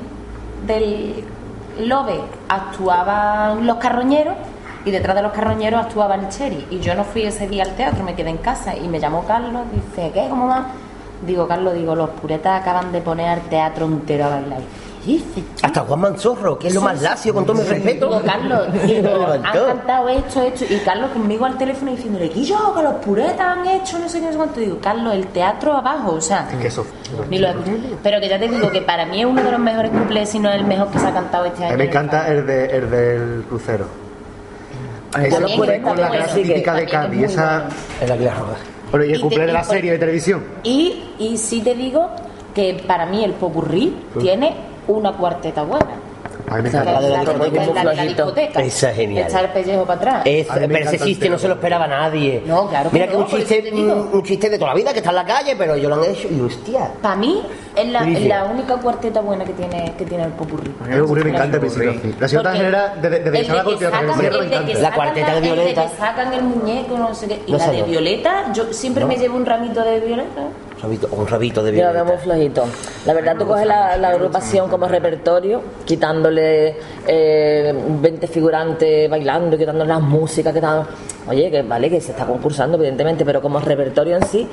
del 0.65 1.87
Lobe, 1.89 2.21
actuaban 2.47 3.67
los 3.67 3.77
carroñeros 3.77 4.35
y 4.85 4.91
detrás 4.91 5.15
de 5.15 5.21
los 5.21 5.31
carroñeros 5.31 5.85
actuaba 5.85 6.15
el 6.15 6.29
Cherry. 6.29 6.65
Y 6.71 6.79
yo 6.79 6.95
no 6.95 7.03
fui 7.03 7.23
ese 7.23 7.47
día 7.47 7.63
al 7.63 7.75
teatro, 7.75 8.03
me 8.03 8.15
quedé 8.15 8.29
en 8.29 8.37
casa 8.37 8.75
y 8.75 8.87
me 8.87 8.99
llamó 8.99 9.23
Carlos, 9.25 9.63
dice, 9.71 10.11
¿qué? 10.13 10.27
¿Cómo 10.29 10.47
va? 10.47 10.67
Digo, 11.25 11.47
Carlos, 11.47 11.73
digo, 11.75 11.95
los 11.95 12.09
puretas 12.11 12.61
acaban 12.61 12.91
de 12.91 12.99
poner 13.01 13.29
al 13.29 13.41
teatro 13.41 13.85
entero 13.85 14.25
a 14.25 14.29
bailar. 14.29 14.59
Dice, 15.05 15.43
Hasta 15.63 15.81
Juan 15.81 15.99
Manzorro, 15.99 16.59
que 16.59 16.67
es 16.67 16.75
lo 16.75 16.81
más 16.81 17.01
lacio, 17.01 17.33
con 17.33 17.43
todo 17.43 17.55
mi 17.57 17.63
respeto. 17.63 18.07
Digo, 18.07 18.21
Carlos, 18.23 18.67
Lo 18.71 18.81
digo, 18.87 19.25
han 19.31 19.41
cantado 19.41 20.09
esto, 20.09 20.41
esto. 20.43 20.65
Y 20.69 20.77
Carlos 20.79 21.09
conmigo 21.11 21.45
al 21.45 21.57
teléfono 21.57 21.89
diciéndole, 21.91 22.29
que 22.29 22.43
yo, 22.43 22.73
que 22.75 22.83
los 22.83 22.93
puretas 22.95 23.39
han 23.39 23.65
hecho, 23.67 23.97
no 23.97 24.07
sé 24.07 24.19
qué, 24.19 24.25
no 24.27 24.31
sé 24.31 24.37
cuánto. 24.37 24.59
Digo, 24.59 24.77
Carlos, 24.79 25.13
el 25.15 25.25
teatro 25.27 25.73
abajo, 25.73 26.11
o 26.13 26.21
sea. 26.21 26.47
Que 26.59 26.67
eso. 26.67 26.85
ni 27.31 27.39
lo- 27.39 27.49
pero 28.03 28.19
que 28.19 28.29
ya 28.29 28.37
te 28.37 28.47
digo 28.47 28.69
que 28.71 28.81
para 28.83 29.05
mí 29.07 29.21
es 29.21 29.25
uno 29.25 29.41
de 29.43 29.51
los 29.51 29.59
mejores 29.59 29.89
cumpleaños, 29.89 30.29
si 30.29 30.37
no 30.39 30.49
es 30.49 30.55
el 30.55 30.65
mejor 30.65 30.89
que 30.89 30.99
se 30.99 31.07
ha 31.07 31.13
cantado 31.13 31.45
este 31.45 31.63
A 31.63 31.67
año. 31.69 31.77
mí 31.77 31.83
me 31.83 31.89
encanta 31.89 32.27
el, 32.27 32.45
de, 32.45 32.65
el 32.65 32.89
del 32.91 33.45
crucero. 33.49 33.85
También 35.11 35.31
cumple 35.57 35.75
está 35.75 35.87
con 35.89 36.01
la 36.01 36.11
que 36.11 36.41
típica 36.41 36.73
de 36.73 36.83
es 36.83 36.91
Cádiz. 36.91 37.23
Esa, 37.23 37.59
bueno. 37.59 37.75
El 38.01 38.11
Águila 38.11 38.33
Roja. 38.35 38.53
bueno, 38.91 39.05
y 39.05 39.09
el 39.11 39.17
Y 39.17 39.21
cumple 39.21 39.39
te- 39.39 39.45
de 39.47 39.53
la 39.53 39.63
serie 39.63 39.91
de 39.91 39.97
televisión. 39.99 40.43
Y, 40.63 41.03
y 41.19 41.37
sí 41.37 41.61
te 41.61 41.75
digo 41.75 42.09
que 42.55 42.81
para 42.87 43.05
mí 43.05 43.23
el 43.23 43.33
popurrí 43.33 43.93
tiene 44.19 44.53
una 44.87 45.13
cuarteta 45.13 45.63
buena. 45.63 45.95
A 46.51 46.55
mí 46.57 46.63
me. 46.63 46.69
La 46.71 46.99
de 47.01 47.09
la 47.09 47.83
La 47.93 48.03
discoteca. 48.03 48.61
Esa 48.61 48.89
es 48.91 48.95
genial. 48.97 49.27
Echar 49.29 49.45
el 49.45 49.51
pellejo 49.51 49.85
para 49.85 49.99
atrás. 49.99 50.21
Es- 50.25 50.47
pero 50.47 50.75
ese 50.77 50.95
el 50.97 51.01
chiste 51.01 51.29
no 51.29 51.39
se 51.39 51.47
lo 51.47 51.53
esperaba 51.53 51.87
nadie. 51.87 52.43
No, 52.45 52.67
claro 52.67 52.89
que 52.89 52.93
Mira 52.95 53.07
que 53.07 53.13
no, 53.13 53.19
un 53.19 53.25
por 53.29 53.39
eso 53.39 53.47
chiste, 53.47 53.71
un, 53.73 54.09
un 54.13 54.23
chiste 54.23 54.49
de 54.49 54.57
toda 54.57 54.71
la 54.71 54.75
vida 54.75 54.91
que 54.91 54.99
está 54.99 55.11
en 55.11 55.15
la 55.15 55.25
calle, 55.25 55.55
pero 55.57 55.75
ellos 55.75 55.89
lo 55.89 55.95
han 56.03 56.09
hecho 56.09 56.27
y 56.29 56.41
hostia. 56.41 56.91
Para 57.01 57.15
mí 57.15 57.41
es 57.75 57.87
la, 57.87 58.03
Sí, 58.03 58.15
sí. 58.17 58.21
es 58.23 58.27
la 58.27 58.43
única 58.45 58.75
cuarteta 58.75 59.21
buena 59.21 59.45
que 59.45 59.53
tiene, 59.53 59.93
que 59.97 60.05
tiene 60.05 60.25
el 60.25 60.31
popurrí. 60.33 60.71
A 60.83 60.87
mí 60.87 60.93
el 60.95 61.01
popurrí 61.01 61.23
me 61.23 61.29
encanta 61.29 61.55
al 61.55 61.61
principio. 61.61 61.93
La 62.19 62.27
segunda 62.27 62.49
Porque 62.51 62.57
general, 62.65 62.93
desde, 63.01 63.19
desde 63.19 63.31
que 63.31 63.39
el 63.39 63.47
la 63.47 63.53
que 63.57 63.63
cortina 63.63 63.89
que 63.91 64.27
el 64.27 64.65
que. 64.65 64.73
La 64.81 64.91
cuarteta 64.93 65.27
de 65.31 65.37
el 65.37 65.41
de 65.43 65.49
Violeta. 65.53 65.83
que 65.89 65.97
sacan 65.97 66.33
el 66.33 66.43
muñeco, 66.43 66.97
no 66.97 67.15
sé 67.15 67.27
qué. 67.27 67.41
Y 67.47 67.51
la 67.53 67.67
de 67.67 67.77
yo. 67.79 67.85
Violeta, 67.85 68.51
yo 68.53 68.73
siempre 68.73 69.05
me 69.05 69.15
llevo 69.15 69.37
un 69.37 69.45
ramito 69.45 69.81
de 69.83 69.99
Violeta. 70.01 70.41
Un 70.75 70.81
rabito, 70.81 71.07
un 71.11 71.27
rabito 71.27 71.63
de 71.63 71.77
Yo 71.77 71.83
lo 71.85 71.93
veo 71.93 72.05
muy 72.05 72.15
violeta. 72.15 72.23
flojito. 72.23 72.65
La 73.05 73.13
verdad, 73.13 73.35
tú 73.37 73.45
coges 73.45 73.65
la, 73.67 73.97
la 73.97 74.09
agrupación 74.09 74.69
como 74.69 74.87
repertorio, 74.87 75.61
quitándole 75.85 76.75
eh, 77.07 77.73
20 78.01 78.27
figurantes 78.27 79.09
bailando, 79.09 79.57
quitándole 79.57 79.89
las 79.89 80.01
músicas, 80.01 80.53
quitando... 80.53 80.87
Oye, 81.27 81.51
que 81.51 81.61
vale, 81.61 81.89
que 81.89 82.01
se 82.01 82.11
está 82.11 82.25
concursando, 82.25 82.77
evidentemente, 82.77 83.23
pero 83.25 83.41
como 83.41 83.59
repertorio 83.59 84.17
en 84.17 84.25
sí, 84.25 84.47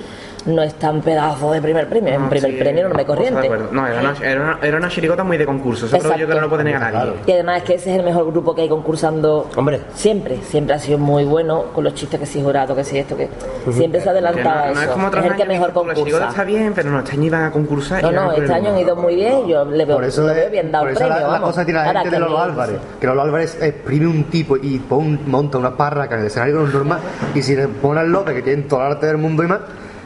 no 0.47 0.63
es 0.63 0.75
tan 0.75 1.01
pedazo 1.01 1.51
de 1.53 1.61
primer 1.63 1.89
premio. 1.89 2.13
En 2.15 2.29
primer 2.29 2.51
Sí, 2.53 2.57
premio 2.59 2.89
no 2.89 2.95
me 2.95 3.05
cosa 3.07 3.21
de 3.23 3.29
corriente. 3.31 3.49
No, 3.73 3.87
era 3.87 4.01
una, 4.01 4.15
era, 4.23 4.41
una, 4.43 4.59
era 4.63 4.77
una 4.77 4.89
chirigota 4.89 5.25
muy 5.25 5.37
de 5.37 5.47
concurso. 5.47 5.87
Eso 5.87 5.99
creo 5.99 6.17
yo 6.17 6.27
que 6.29 6.35
no 6.35 6.41
lo 6.43 6.49
puede 6.49 6.65
negar 6.65 6.93
nadie. 6.93 7.13
Y 7.27 7.33
además 7.33 7.59
es 7.59 7.63
que 7.65 7.75
ese 7.75 7.93
es 7.93 7.99
el 7.99 8.05
mejor 8.05 8.27
grupo 8.31 8.55
que 8.55 8.63
hay 8.63 8.69
concursando 8.69 9.49
Hombre. 9.57 9.81
siempre. 9.95 10.39
Siempre 10.43 10.75
ha 10.75 10.79
sido 10.79 10.99
muy 10.99 11.25
bueno 11.25 11.65
con 11.75 11.85
los 11.85 11.95
chistes 11.95 12.21
que 12.21 12.27
si 12.27 12.43
jurado, 12.43 12.75
que 12.77 12.85
si 12.85 12.99
esto, 12.99 13.17
que 13.17 13.29
siempre 13.73 14.01
se 14.01 14.11
adelantado 14.11 14.69
no, 14.69 14.75
no 14.75 14.83
es 14.83 14.89
como 14.89 15.07
otros 15.09 15.25
el 15.25 15.37
que 15.37 15.45
mejor 15.47 15.69
la 15.69 15.75
chirigota 15.95 15.95
concursa. 16.03 16.29
está 16.29 16.45
bien, 16.45 16.73
pero 16.75 16.91
no, 16.91 16.99
este 17.01 17.13
año 17.13 17.25
iban 17.25 17.45
a 17.45 17.51
concursar. 17.51 18.03
No, 18.03 18.11
no, 18.13 18.33
este 18.33 18.53
año 18.53 18.71
han 18.71 18.79
ido 18.79 18.95
muy 18.97 19.15
bien. 19.17 19.47
Yo 19.47 19.65
le 19.65 19.85
veo, 19.85 19.97
Por 19.97 20.05
eso 20.05 20.27
le 20.27 20.35
veo 20.35 20.45
es, 20.47 20.51
bien 20.53 20.71
dado 20.71 20.85
por 20.85 20.93
eso 20.93 21.01
premio. 21.01 21.31
la, 21.31 21.41
cosa 21.41 21.61
que 21.63 21.73
tiene 21.73 21.93
la 21.93 22.01
gente 22.03 22.11
de 22.11 22.21
Lolo 22.21 22.39
Álvarez. 22.39 22.77
Que 23.01 23.07
Lolo 23.07 23.23
Álvarez 23.23 23.59
exprime 23.63 24.07
un 24.07 24.25
tipo 24.25 24.57
y 24.57 24.79
pon- 24.79 25.21
monta 25.27 25.59
una 25.59 25.77
parraca 25.77 26.15
en 26.15 26.21
el 26.23 26.27
escenario 26.27 26.58
normal. 26.67 27.01
Y 27.35 27.43
si 27.43 27.55
le 27.57 27.69
pone 27.69 28.01
al 28.01 28.11
López, 28.11 28.35
que 28.35 28.43
tiene 28.43 28.63
todo 28.63 28.81
el 28.87 28.93
arte 28.93 29.07
del 29.07 29.19
mundo 29.19 29.43
y 29.45 29.47
más, 29.47 29.61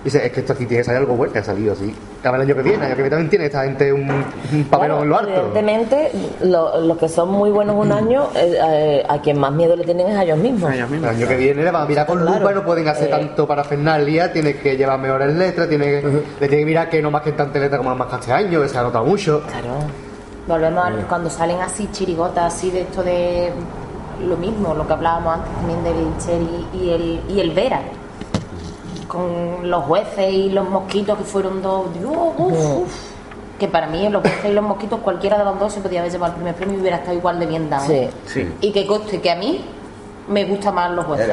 dice: 0.05 0.25
Es 0.27 0.33
que 0.33 0.41
esto 0.41 0.53
aquí 0.53 0.67
tiene 0.67 0.81
que 0.83 0.85
salir 0.85 1.01
algo 1.01 1.15
bueno, 1.15 1.33
que 1.33 1.39
ha 1.41 1.45
salido 1.45 1.73
así. 1.73 1.95
A 2.25 2.31
ver, 2.31 2.41
el 2.43 2.47
año 2.49 2.55
que 2.57 2.63
viene, 2.63 2.79
el 2.79 2.85
año 2.85 2.97
que 2.97 3.03
viene 3.03 3.11
también 3.11 3.31
tiene 3.31 3.47
esta 3.47 3.65
gente 3.65 3.93
un, 3.93 4.03
un 4.09 4.23
en 5.03 5.09
lo 5.09 5.19
alto. 5.19 5.31
Evidentemente, 5.33 6.13
lo- 6.43 6.81
los 6.81 6.97
que 6.99 7.09
son 7.09 7.31
muy 7.31 7.51
buenos 7.51 7.75
un 7.77 7.91
año, 7.91 8.29
eh, 8.37 8.59
eh, 8.65 9.07
a 9.09 9.21
quien 9.21 9.39
más 9.41 9.53
miedo 9.53 9.75
le 9.75 9.85
tienen 9.85 10.07
es 10.09 10.17
a 10.17 10.23
ellos 10.23 10.39
mismos. 10.39 10.71
A 10.71 10.75
ellos 10.75 10.89
El 10.93 11.05
año 11.05 11.27
que 11.27 11.37
viene 11.37 11.63
le 11.65 11.71
van 11.71 11.83
a 11.83 11.87
mirar 11.87 12.07
con 12.07 12.19
Claro. 12.21 12.39
lupa 12.39 12.53
y 12.53 12.55
no 12.55 12.65
pueden 12.65 12.87
hacer 12.89 13.09
Eh. 13.09 13.11
tanto 13.11 13.47
para 13.47 13.65
Fernalia, 13.65 14.33
tiene 14.33 14.55
que 14.57 14.77
llevar 14.77 14.99
mejores 15.01 15.35
letras, 15.35 15.69
tiene 15.69 15.85
que, 15.87 16.03
le 16.41 16.49
tiene 16.49 16.59
que 16.59 16.65
mirar 16.67 16.89
que 16.91 17.03
no 17.03 17.11
más 17.11 17.23
que 17.23 17.33
tanta 17.33 17.59
letra 17.59 17.79
como 17.79 17.95
más 17.97 18.09
que 18.09 18.17
este 18.17 18.33
año, 18.33 18.61
que 18.63 18.69
se 18.69 18.79
ha 18.79 18.83
notado 18.83 19.05
mucho. 19.05 19.43
Claro. 19.49 19.79
Volvemos 20.47 20.85
a 20.85 20.91
cuando 21.09 21.31
salen 21.31 21.61
así 21.61 21.89
chirigotas, 21.93 22.53
así 22.55 22.71
de 22.73 22.81
esto 22.81 23.03
de 23.05 23.51
lo 24.23 24.37
mismo, 24.37 24.75
lo 24.75 24.87
que 24.87 24.93
hablábamos 24.93 25.35
antes 25.35 25.53
también 25.55 25.85
de 25.85 25.93
Vincher 25.93 26.43
y, 26.43 26.79
y 26.79 26.91
el, 26.91 27.21
y 27.29 27.41
el 27.41 27.51
Vera. 27.51 27.81
Con 29.09 29.71
los 29.71 29.85
jueces 29.85 30.33
y 30.33 30.51
los 30.51 30.69
mosquitos 30.69 31.19
que 31.19 31.25
fueron 31.25 31.61
dos. 31.61 31.93
Dios, 31.95 32.13
uf, 32.39 32.77
uf. 32.83 32.93
Que 33.59 33.69
para 33.69 33.87
mí, 33.87 34.09
los 34.09 34.23
jueces 34.23 34.51
y 34.51 34.55
los 34.55 34.65
mosquitos, 34.65 35.01
cualquiera 35.01 35.39
de 35.39 35.45
los 35.45 35.59
dos 35.59 35.73
se 35.73 35.81
podía 35.81 36.01
haber 36.01 36.11
llevado 36.11 36.33
el 36.33 36.37
primer 36.37 36.55
premio 36.55 36.77
y 36.77 36.81
hubiera 36.81 36.97
estado 36.97 37.17
igual 37.17 37.39
de 37.39 37.47
bien 37.47 37.69
dado. 37.69 37.87
Sí. 37.87 38.09
Sí. 38.27 38.53
Y 38.61 38.73
que 38.73 38.87
coste 38.87 39.21
que 39.21 39.31
a 39.31 39.37
mí 39.37 39.65
me 40.29 40.45
gustan 40.45 40.75
más 40.75 40.91
los 40.93 41.05
jueces. 41.05 41.29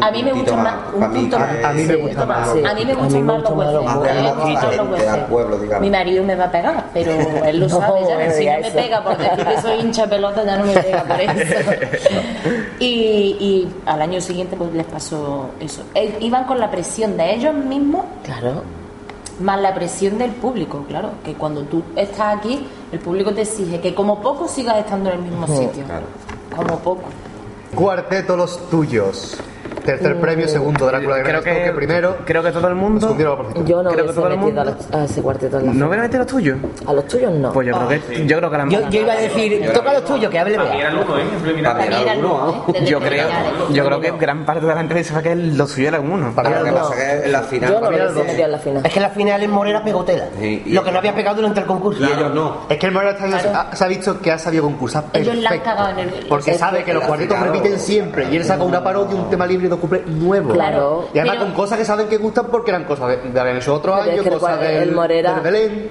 A 0.00 0.10
mí 0.10 0.22
me 0.22 0.32
gustan 0.32 0.62
más. 0.62 0.74
más, 0.98 1.10
mí 1.10 1.28
más. 1.28 1.64
A 1.64 1.72
mí 1.72 1.82
me 1.84 1.96
gustan 1.96 2.28
más 2.28 2.52
sí. 2.52 2.62
A 2.64 2.74
mí 2.74 2.84
me 2.84 2.92
A 2.92 2.94
mí 2.94 2.94
gustan 2.94 3.12
me 3.12 3.22
más 3.24 3.42
los 3.42 3.52
gustan 3.52 3.56
más 3.56 3.72
los 3.74 3.84
jueces. 3.84 3.84
Más 3.84 3.94
A 3.94 3.98
mí 3.98 4.04
me 4.04 4.12
relajados 4.14 4.44
a 4.44 4.50
gustan 4.50 4.70
la 4.70 4.76
los 4.76 4.86
gente, 4.86 5.08
al 5.08 5.16
jueces. 5.18 5.30
pueblo, 5.30 5.58
digamos. 5.58 5.80
Mi 5.82 5.90
marido 5.90 6.24
me 6.24 6.34
va 6.36 6.44
a 6.44 6.50
pegar, 6.50 6.84
pero 6.94 7.12
él 7.44 7.58
lo 7.60 7.68
No, 7.74 7.80
sabe, 7.80 8.00
ya. 8.08 8.32
Si 8.32 8.46
no 8.46 8.60
me 8.60 8.70
pega 8.70 9.02
por 9.04 9.16
decir 9.18 9.44
que 9.46 9.60
soy 9.60 9.80
hincha 9.80 10.06
pelota, 10.06 10.44
ya 10.44 10.56
no 10.56 10.64
me 10.64 10.74
pega 10.74 11.02
por 11.04 11.20
eso. 11.20 11.70
y, 12.78 12.86
y 12.86 13.74
al 13.86 14.02
año 14.02 14.20
siguiente 14.20 14.56
pues 14.56 14.72
les 14.74 14.86
pasó 14.86 15.50
eso. 15.60 15.82
Eh, 15.94 16.16
Iban 16.20 16.44
con 16.44 16.58
la 16.60 16.70
presión 16.70 17.16
de 17.16 17.34
ellos 17.34 17.54
mismos 17.54 18.04
Claro. 18.22 18.62
más 19.40 19.60
la 19.60 19.74
presión 19.74 20.18
del 20.18 20.30
público, 20.32 20.84
claro. 20.88 21.10
Que 21.24 21.34
cuando 21.34 21.62
tú 21.62 21.82
estás 21.96 22.36
aquí, 22.38 22.66
el 22.92 22.98
público 23.00 23.32
te 23.32 23.42
exige 23.42 23.80
que 23.80 23.94
como 23.94 24.20
poco 24.20 24.46
sigas 24.48 24.78
estando 24.78 25.10
en 25.10 25.16
el 25.16 25.22
mismo 25.22 25.46
sitio. 25.48 25.84
Claro. 25.84 26.06
Como 26.54 26.78
poco. 26.78 27.02
Cuarteto 27.74 28.36
los 28.36 28.70
tuyos. 28.70 29.36
Tercer 29.84 30.20
premio, 30.20 30.48
segundo 30.48 30.86
Drácula 30.86 31.16
de 31.16 31.22
Creo 31.22 31.42
Gran 31.42 31.64
que, 31.64 31.72
primero. 31.72 32.16
creo 32.24 32.42
que 32.42 32.50
todo 32.52 32.68
el 32.68 32.74
mundo. 32.74 33.16
Yo 33.64 33.82
no 33.82 33.90
Creo 33.90 34.06
que 34.06 34.12
todo 34.12 34.28
el 34.28 34.38
metido 34.38 34.60
a, 34.60 34.64
mundo- 34.64 34.76
los- 34.90 35.00
a 35.00 35.04
ese 35.04 35.22
cuarteto 35.22 35.58
en 35.58 35.66
la 35.66 35.72
¿No 35.74 35.86
hubiera 35.88 36.02
metido 36.04 36.18
los 36.20 36.26
tuyos? 36.26 36.58
A 36.86 36.92
los 36.92 37.06
tuyos 37.06 37.32
no. 37.32 37.52
Pues 37.52 37.66
yo 37.68 37.74
creo 37.74 37.88
que. 37.88 38.26
Yo 38.26 38.38
creo 38.38 38.50
que 38.50 38.58
la 38.58 38.68
Yo, 38.68 38.88
yo 38.90 39.00
iba 39.00 39.12
a 39.12 39.16
decir, 39.16 39.70
toca 39.72 39.92
los 39.92 40.04
tuyos, 40.04 40.30
que 40.30 40.38
hable 40.38 40.56
Para 40.56 40.70
mí 40.72 40.80
era 40.80 40.88
el 40.90 40.96
uno, 40.96 41.18
¿eh? 41.18 41.62
Para 41.62 41.74
mí 41.86 41.94
era 42.02 42.12
el 42.14 42.24
uno. 42.24 42.64
¿eh? 42.74 42.84
Yo 42.86 43.00
creo, 43.00 43.28
yo 43.72 43.84
creo 43.84 44.00
que 44.00 44.10
gran 44.12 44.44
parte 44.46 44.62
de 44.62 44.68
la 44.68 44.76
gente 44.78 44.94
pensaba 44.94 45.22
que 45.22 45.34
lo 45.36 45.66
suyo 45.66 45.88
era 45.88 46.00
uno. 46.00 46.32
Para 46.34 46.48
mí 46.50 46.56
Lo 46.58 46.64
que 46.64 46.72
pasa 46.72 46.94
es 46.94 47.20
que 47.20 47.26
en 47.26 47.32
la 47.32 47.42
final. 47.42 47.70
Yo 47.72 47.80
no 47.80 47.90
metido 48.24 48.44
en 48.46 48.52
la 48.52 48.58
final. 48.58 48.86
Es 48.86 48.92
que 48.92 49.00
la 49.00 49.10
final 49.10 49.42
en 49.42 49.50
Morera 49.50 49.84
pegó 49.84 50.04
tela. 50.04 50.26
Lo 50.66 50.82
que 50.84 50.92
no 50.92 50.98
había 50.98 51.14
pegado 51.14 51.36
durante 51.36 51.60
el 51.60 51.66
concurso. 51.66 52.02
Y 52.02 52.06
ellos 52.06 52.34
no. 52.34 52.60
Es 52.68 52.78
que 52.78 52.86
el 52.86 52.96
ha- 52.96 53.74
se 53.76 53.84
ha 53.84 53.88
visto 53.88 54.20
que 54.20 54.32
ha 54.32 54.38
sabido 54.38 54.64
concursar 54.64 55.04
Ellos 55.12 55.36
la 55.36 55.50
han 55.50 55.60
cagado 55.60 55.90
en 55.90 55.98
el- 56.00 56.26
Porque 56.28 56.54
sabe 56.54 56.82
que- 56.84 56.94
los 56.94 57.04
cuartetos 57.04 57.38
repiten 57.38 57.78
siempre 57.78 58.28
y 58.30 58.36
él 58.36 58.44
saca 58.44 58.62
una 58.64 58.82
parodia, 58.82 59.14
un 59.16 59.28
tema 59.28 59.46
libre 59.46 59.68
cumple 59.78 60.02
nuevo. 60.06 60.52
Claro. 60.52 61.08
Y 61.14 61.18
además 61.18 61.36
Pero- 61.38 61.46
con 61.46 61.54
cosas 61.54 61.78
que 61.78 61.84
saben 61.84 62.08
que 62.08 62.16
gustan 62.18 62.46
porque 62.50 62.70
eran 62.70 62.84
cosas 62.84 63.08
de, 63.08 63.16
de 63.30 63.40
haber 63.40 63.56
hecho 64.12 64.22
que 64.22 64.28
el 64.34 64.40
cosas 64.40 64.60
del, 64.60 64.88
el 64.88 64.94
Morera- 64.94 65.34
del 65.34 65.42
Belén. 65.42 65.88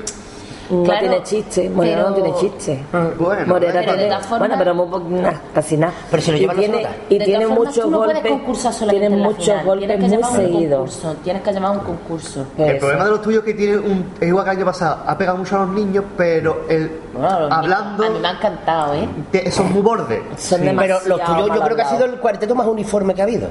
No 0.70 0.84
Claro, 0.86 1.02
tiene 1.02 1.24
chiste. 1.24 1.70
Morena 1.70 2.03
no 2.03 2.14
tiene 2.14 2.34
chiste. 2.36 2.84
Bueno, 3.20 3.45
Morena 3.45 3.82
pero 3.82 3.95
tiene. 3.98 4.10
formas- 4.22 4.40
bueno, 4.40 4.56
pero 4.58 4.74
muy 4.74 5.22
nah, 5.22 5.32
casi 5.53 5.76
nada. 5.78 5.94
Pero 6.10 6.24
se 6.24 6.32
lo 6.32 6.38
llevan 6.38 6.56
tiene, 6.58 6.88
y 7.10 7.18
De 7.20 7.26
tiene 7.26 7.48
muchos 7.48 7.86
no 7.90 7.98
golpes. 8.00 8.22
Tiene 8.24 9.10
muchos 9.18 9.44
final. 9.45 9.66
golpes 9.66 9.88
tienes 9.88 9.98
que 9.98 10.02
muy 10.08 10.10
llamar 10.24 10.32
un 10.32 10.36
seguidos. 10.53 10.78
concurso, 10.95 11.16
Tienes 11.22 11.42
que 11.44 11.52
llamar 11.53 11.72
un 11.72 11.80
concurso. 11.80 12.45
El 12.58 12.70
Eso. 12.70 12.80
problema 12.80 13.03
de 13.06 13.12
los 13.12 13.22
tuyos 13.22 13.40
es 13.40 13.45
que 13.45 13.53
tiene 13.53 13.78
un. 13.78 14.06
Es 14.20 14.28
igual 14.30 14.45
que 14.45 14.52
el 14.52 14.58
año 14.58 14.66
pasado, 14.66 15.03
ha 15.06 15.18
pegado 15.18 15.38
mucho 15.38 15.56
a 15.58 15.66
los 15.66 15.70
niños, 15.76 16.06
pero 16.18 16.62
el. 16.70 16.92
Bueno, 17.14 17.28
hablando. 17.52 18.03
niños- 18.03 18.08
A 18.08 18.10
mí 18.14 18.20
me 18.22 18.28
ha 18.30 18.32
encantado, 18.32 18.94
¿eh? 18.95 19.10
que 19.34 19.52
son 19.52 19.72
muy 19.74 19.82
bordes. 19.82 20.22
Son 20.38 20.60
Pero 20.60 20.72
demasiado 20.72 21.02
los 21.10 21.24
tuyos 21.26 21.50
yo 21.56 21.62
creo 21.62 21.76
que 21.76 21.82
ha 21.82 21.90
sido 21.90 22.06
el 22.06 22.16
cuarteto 22.20 22.56
más 22.56 22.66
uniforme 22.68 23.14
que 23.14 23.22
ha 23.22 23.26
habido. 23.26 23.50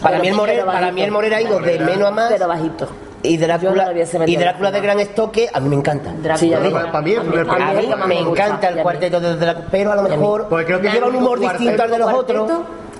Para 0.00 0.18
mí, 0.18 0.28
el 0.28 0.34
Morera, 0.34 0.64
para 0.64 0.92
mí 0.92 1.02
el 1.02 1.10
Morera 1.10 1.36
ha 1.36 1.42
ido 1.42 1.60
de 1.60 1.78
menos 1.78 2.08
a 2.08 2.10
más. 2.10 2.32
Pero 2.32 2.48
bajito. 2.48 2.88
Y 3.24 3.36
no 3.36 3.46
Drácula, 3.46 3.92
metido 4.18 4.26
y 4.26 4.36
Drácula 4.36 4.70
de 4.72 4.80
gran 4.80 4.98
estoque, 4.98 5.48
a 5.52 5.60
mí 5.60 5.68
me 5.68 5.76
encanta. 5.76 6.12
Sí, 6.36 6.48
ya 6.48 6.58
Para- 6.58 6.68
mí 6.68 7.14
A 7.16 7.22
mí-. 7.22 7.92
A 7.92 7.96
mí 7.96 8.06
me 8.08 8.18
encanta 8.18 8.68
el 8.68 8.82
cuarteto 8.82 9.20
de 9.20 9.36
Drácula, 9.36 9.66
pero 9.70 9.92
a 9.92 9.96
lo 9.96 10.02
mejor 10.02 10.48
Porque 10.48 10.66
creo 10.66 10.80
que 10.80 10.90
lleva 10.90 11.06
un 11.06 11.16
humor 11.16 11.38
distinto 11.38 11.82
al 11.82 11.90
de 11.90 11.98
los 11.98 12.12
otros. 12.12 12.50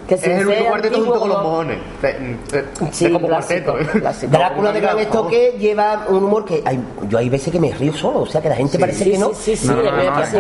Que 0.06 0.14
Es 0.16 0.24
el 0.24 0.46
único 0.46 0.64
cuarteto 0.66 0.96
antiguo, 0.96 1.04
junto 1.14 1.20
con 1.20 1.28
los 1.28 1.42
mojones. 1.42 1.78
De, 2.02 2.12
de- 2.12 2.64
Sí, 2.92 3.10
como 3.10 3.28
clásico, 3.28 3.72
cuarteto. 4.00 4.26
Drácula 4.36 4.72
de 4.72 4.80
gran 4.80 4.98
estoque 4.98 5.54
lleva 5.58 6.06
un 6.08 6.24
humor 6.24 6.44
que 6.44 6.62
hay- 6.64 6.80
yo 7.08 7.18
hay 7.18 7.28
veces 7.28 7.52
que 7.52 7.60
me 7.60 7.70
río 7.72 7.92
solo, 7.94 8.20
o 8.22 8.26
sea 8.26 8.40
que 8.42 8.48
la 8.48 8.56
gente 8.56 8.78
parece 8.78 9.10
que 9.10 9.18
no. 9.18 9.28
Sí, 9.28 9.56
sí, 9.56 9.56
sí, 9.56 9.66
No, 9.68 9.76
no, 9.76 9.82
no, 9.82 9.90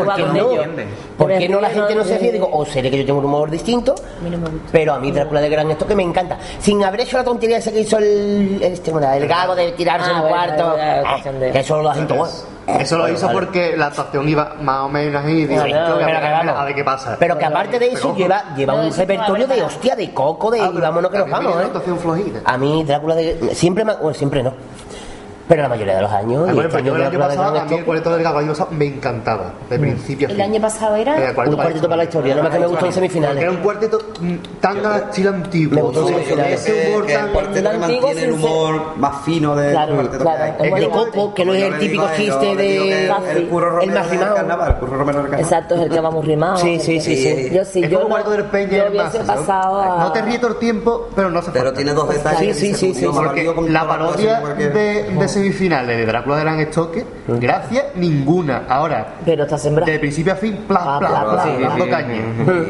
¿Por 0.04 0.14
qué 0.16 0.22
no? 0.22 0.50
ellos. 0.52 0.66
¿Por 1.16 1.28
Me 1.28 1.38
qué 1.38 1.48
no 1.48 1.60
la 1.60 1.70
gente 1.70 1.94
no 1.94 2.04
se 2.04 2.18
ríe? 2.18 2.32
Digo, 2.32 2.48
o 2.52 2.64
seré 2.66 2.90
que 2.90 2.98
yo 2.98 3.06
tengo 3.06 3.20
un 3.20 3.26
humor 3.26 3.50
distinto, 3.50 3.94
mí 4.22 4.30
no 4.30 4.38
me 4.38 4.48
gusta. 4.50 4.68
pero 4.72 4.94
a 4.94 4.98
mí 4.98 5.12
Drácula 5.12 5.40
de 5.40 5.48
gran 5.48 5.70
estoque 5.70 5.94
me 5.94 6.02
encanta. 6.02 6.38
Sin 6.58 6.82
haber 6.82 7.02
hecho 7.02 7.16
la 7.18 7.24
tontería 7.24 7.58
esa 7.58 7.70
que 7.70 7.80
hizo 7.80 7.98
el, 7.98 8.58
el, 8.60 8.72
este, 8.72 8.90
gago 9.28 9.54
de 9.54 9.72
tirarse 9.72 10.10
Ah, 10.10 10.16
en 10.18 10.22
un 10.22 10.28
cuarto. 10.28 10.74
que 11.52 11.58
eso 11.60 11.80
lo 11.82 11.90
hacen 11.90 12.06
todos. 12.08 12.46
Eso 12.66 12.96
lo 12.98 13.08
hizo 13.08 13.26
vale. 13.26 13.38
porque 13.38 13.76
la 13.76 13.86
actuación 13.86 14.28
iba 14.28 14.54
más 14.60 14.80
o 14.82 14.88
menos 14.88 15.24
ahí. 15.24 15.46
Digo, 15.46 15.62
Pero 15.64 15.76
"Esto 15.76 15.94
voy 15.94 16.02
a 16.02 16.06
que 16.06 16.12
pegarme 16.12 16.46
vamos. 16.46 16.62
a 16.62 16.64
ver 16.66 16.74
qué 16.74 16.84
pasa. 16.84 17.16
Pero 17.18 17.38
que 17.38 17.44
aparte 17.44 17.78
de 17.78 17.86
eso 17.88 18.00
Pero, 18.02 18.16
lleva, 18.16 18.44
lleva 18.56 18.74
No, 18.74 18.82
un 18.86 18.92
repertorio 18.96 19.46
de 19.46 19.62
hostia, 19.62 19.96
de 19.96 20.14
coco, 20.14 20.50
de 20.50 20.60
Ah, 20.60 20.66
y 20.66 20.68
pero 20.68 20.80
vámonos 20.82 21.10
que 21.10 21.18
nos 21.18 21.30
vamos, 21.30 21.54
¿eh? 21.62 21.94
flojita. 22.00 22.40
A 22.44 22.56
mí 22.58 22.84
Drácula 22.84 23.14
de... 23.16 23.54
Siempre 23.54 23.84
me... 23.84 23.94
Bueno, 23.96 24.14
siempre 24.14 24.42
no. 24.42 24.52
Pero 25.48 25.62
la 25.62 25.68
mayoría 25.68 25.96
de 25.96 26.02
los 26.02 26.10
años... 26.12 26.46
Ah, 26.48 26.52
bueno, 26.52 26.68
este 26.68 26.72
pero 26.82 26.84
yo 26.86 26.94
año 26.94 27.02
el 27.02 27.08
año 27.10 27.18
pasado, 27.18 27.58
a 27.60 27.64
mí 27.64 27.74
el 27.76 27.84
cuarteto 27.84 28.16
del 28.16 28.26
me 28.70 28.86
encantaba, 28.86 29.52
de 29.68 29.78
principio 29.78 30.28
a 30.28 30.30
El 30.30 30.36
fin. 30.36 30.44
año 30.44 30.60
pasado 30.60 30.96
era. 30.96 31.14
Un 31.46 31.54
cuarteto 31.56 31.82
para 31.82 31.96
la 31.96 32.04
historia, 32.04 32.34
no 32.36 32.42
más 32.44 32.52
que 32.52 32.58
me 32.60 32.66
gustó 32.66 32.86
en 32.86 32.92
Porque 32.92 33.06
era 33.08 33.08
semifinales. 33.12 33.50
un 33.50 33.56
cuarteto 33.56 33.98
mm, 34.20 34.34
tan 34.60 34.86
al 34.86 35.00
estilo 35.02 35.30
antiguo. 35.30 35.74
Me 35.74 35.82
gustó 35.82 36.02
con 36.02 36.12
semifinales. 36.12 36.66
ese 36.66 36.88
humor 36.90 37.06
que 37.06 37.12
el 37.14 37.20
tan... 37.20 37.32
cuarteto 37.32 37.70
que 37.70 37.76
antiguo 37.76 38.06
mantiene 38.06 38.22
el 38.22 38.32
humor 38.32 38.96
más 38.96 39.24
fino 39.24 39.56
de 39.56 39.70
Claro, 39.72 39.94
cuarteto 39.94 40.22
claro. 40.24 40.38
que 40.38 40.42
hay. 40.44 40.50
Es 40.50 40.56
El 40.60 40.70
de 40.80 41.34
que 41.34 41.44
no 41.44 41.54
es 41.54 41.62
el 41.62 41.78
típico 41.78 42.04
chiste 42.16 42.56
de... 42.56 43.06
el- 43.36 43.48
curro 43.48 43.66
El 43.66 43.72
romero 43.72 43.94
más 43.94 44.10
del 44.10 44.18
rimado. 44.18 44.34
carnaval, 44.36 44.68
el 44.68 44.74
curro 44.76 44.96
romero 44.96 45.18
del 45.22 45.30
carnaval. 45.30 45.40
Exacto, 45.40 45.74
es 45.74 45.80
el 45.82 45.90
que 45.90 46.00
va 46.00 46.10
muy 46.10 46.22
rimado. 46.26 46.56
Sí, 46.58 46.80
sí, 46.80 47.00
sí, 47.00 47.16
sí. 47.16 47.50
Yo 47.52 47.64
sí, 47.64 47.82
es 47.84 47.92
como 47.92 48.06
Guardo 48.06 48.30
del 48.30 48.44
Peña 48.44 48.84
¿no? 48.90 49.26
pasado 49.26 49.80
a... 49.80 49.98
No 50.04 50.12
te 50.12 50.22
ríes 50.22 50.40
todo 50.40 50.52
el 50.52 50.58
tiempo, 50.58 51.08
pero 51.14 51.30
no 51.30 51.38
hace 51.40 51.50
Pero 51.50 51.72
tiene 51.72 51.92
dos 51.92 52.08
detalles. 52.08 52.56
Sí, 52.56 52.74
sí, 52.74 52.94
sí, 52.94 53.06
Porque 53.06 53.52
la 53.68 53.86
parodia 53.86 54.40
de 54.40 55.10
semifinales 55.32 55.96
de 55.96 56.06
Drácula 56.06 56.36
de 56.36 56.42
Bram 56.44 56.66
Stoker, 56.72 57.04
gracias 57.26 57.84
ninguna. 57.96 58.62
Ahora, 58.68 59.14
Pero 59.24 59.44
está 59.44 59.58
sembrado. 59.58 59.90
de 59.90 59.98
principio 59.98 60.32
a 60.32 60.36
fin, 60.36 60.56
plan, 60.68 60.82
Ah, 60.84 60.98
caña. 61.90 62.14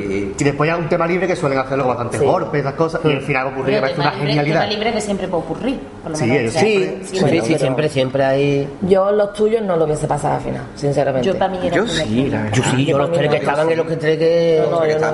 Y- 0.09 0.33
Y 0.39 0.45
después 0.45 0.69
ya 0.69 0.77
un 0.77 0.89
tema 0.89 1.07
libre 1.07 1.27
que 1.27 1.37
suelen 1.37 1.59
hacer 1.59 1.77
luego 1.77 1.91
bastantes 1.91 2.21
Sí. 2.21 2.27
golpes, 2.27 2.61
esas 2.61 2.75
cosas, 2.75 3.01
y 3.05 3.09
el 3.11 3.21
final 3.21 3.49
ocurrir 3.49 3.81
parece 3.81 4.01
una 4.01 4.11
libre- 4.13 4.27
genialidad. 4.29 4.61
tema 4.63 4.73
libre 4.73 4.93
que 4.93 5.01
siempre 5.01 5.29
puede 5.29 5.43
ocurrir. 5.45 5.81
Por 6.03 6.11
lo 6.13 6.17
Sí, 6.17 6.49
Sí, 6.49 7.01
Siempre, 7.03 7.59
siempre, 7.59 7.89
siempre 7.89 8.25
hay. 8.25 8.69
Yo 8.83 9.11
los 9.13 9.33
tuyos 9.35 9.63
no 9.63 9.77
lo 9.77 9.85
hubiese 9.85 10.07
pasado 10.07 10.35
al 10.37 10.41
final, 10.41 10.63
sinceramente. 10.75 11.27
Yo 11.27 11.39
para 11.39 11.51
mí 11.53 11.59
era 11.67 11.77
Yo 11.77 11.87
sí, 11.87 12.29
la 12.29 12.43
verdad. 12.43 12.57
Yo 12.57 12.63
sí, 12.65 12.87
yo 12.87 12.99
los 12.99 13.13
tres 13.13 13.31
que 13.31 13.37
estaban 13.37 13.71
en 13.71 13.77
los 13.79 13.87
que 13.87 13.97
tres 13.97 14.19
que. 14.19 14.63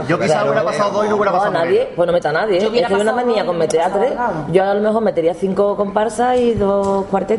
Yo 0.09 0.19
quizás 0.19 0.45
hubiera 0.45 0.65
pasado 0.65 0.91
dos 0.93 1.07
y 1.07 1.09
no 1.09 1.17
hubiera 1.17 1.33
pasado 1.33 1.53
nadie, 1.53 1.89
pues 1.95 2.07
no 2.07 2.13
meta 2.13 2.31
a 2.31 2.33
nadie. 2.33 2.61
Yo 2.61 2.71
una 3.01 3.13
manía 3.13 3.45
y 3.45 3.47
con 3.47 3.59
meter 3.59 3.81
a 3.81 3.91
tres. 3.93 4.13
Yo 4.53 4.65
a 4.65 4.75
lo 4.75 4.81
mejor 4.81 5.03
metería 5.03 5.35
cinco 5.35 5.77
comparsas 5.77 6.39
y 6.39 6.55
dos 6.55 7.07
cuartetos. 7.07 7.38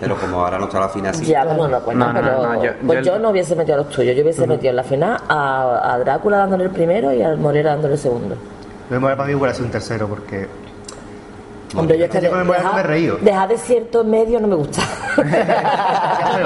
Pero 0.00 0.16
como 0.16 0.40
ahora 0.44 0.58
no 0.58 0.66
está 0.66 0.78
la 0.80 0.88
final 0.88 1.10
así. 1.12 1.24
Ya, 1.26 1.42
pues 1.44 1.56
no 1.56 1.66
lo 1.68 1.80
cuento, 1.82 2.06
No, 2.06 2.12
no, 2.12 2.20
pero 2.20 2.42
no, 2.42 2.64
yo- 2.64 2.70
pues 2.86 3.04
yo- 3.04 3.12
yo, 3.14 3.18
no 3.18 3.30
hubiese 3.30 3.56
metido 3.56 3.74
a 3.74 3.78
los 3.78 3.88
tuyos. 3.90 4.14
Yo 4.16 4.22
hubiese 4.22 4.46
metido 4.46 4.70
en 4.70 4.76
la 4.76 4.84
final 4.84 5.16
a, 5.28 5.92
a 5.94 5.98
Drácula 5.98 6.38
dándole 6.38 6.64
el 6.64 6.70
primero 6.70 7.12
y 7.12 7.20
al 7.22 7.36
Morera 7.36 7.70
dándole 7.72 7.94
el 7.94 8.00
segundo. 8.00 8.36
Yo 8.90 9.00
me 9.00 9.16
para 9.16 9.24
mí 9.28 9.34
hubiera 9.34 9.52
sido 9.54 9.66
un 9.66 9.72
tercero 9.72 10.06
porque 10.08 10.46
Hombre, 11.76 11.98
yo 11.98 12.04
es 12.06 12.10
que 12.10 12.18
el 12.18 12.44
Morera 12.44 12.62
no 12.64 12.72
me 12.74 12.80
he 12.80 12.82
reído. 12.84 13.16
dejar 13.20 13.48
desierto 13.48 14.00
en 14.02 14.10
medio 14.10 14.40
no 14.40 14.46
me 14.48 14.54
gusta. 14.54 14.82
Por 15.16 15.26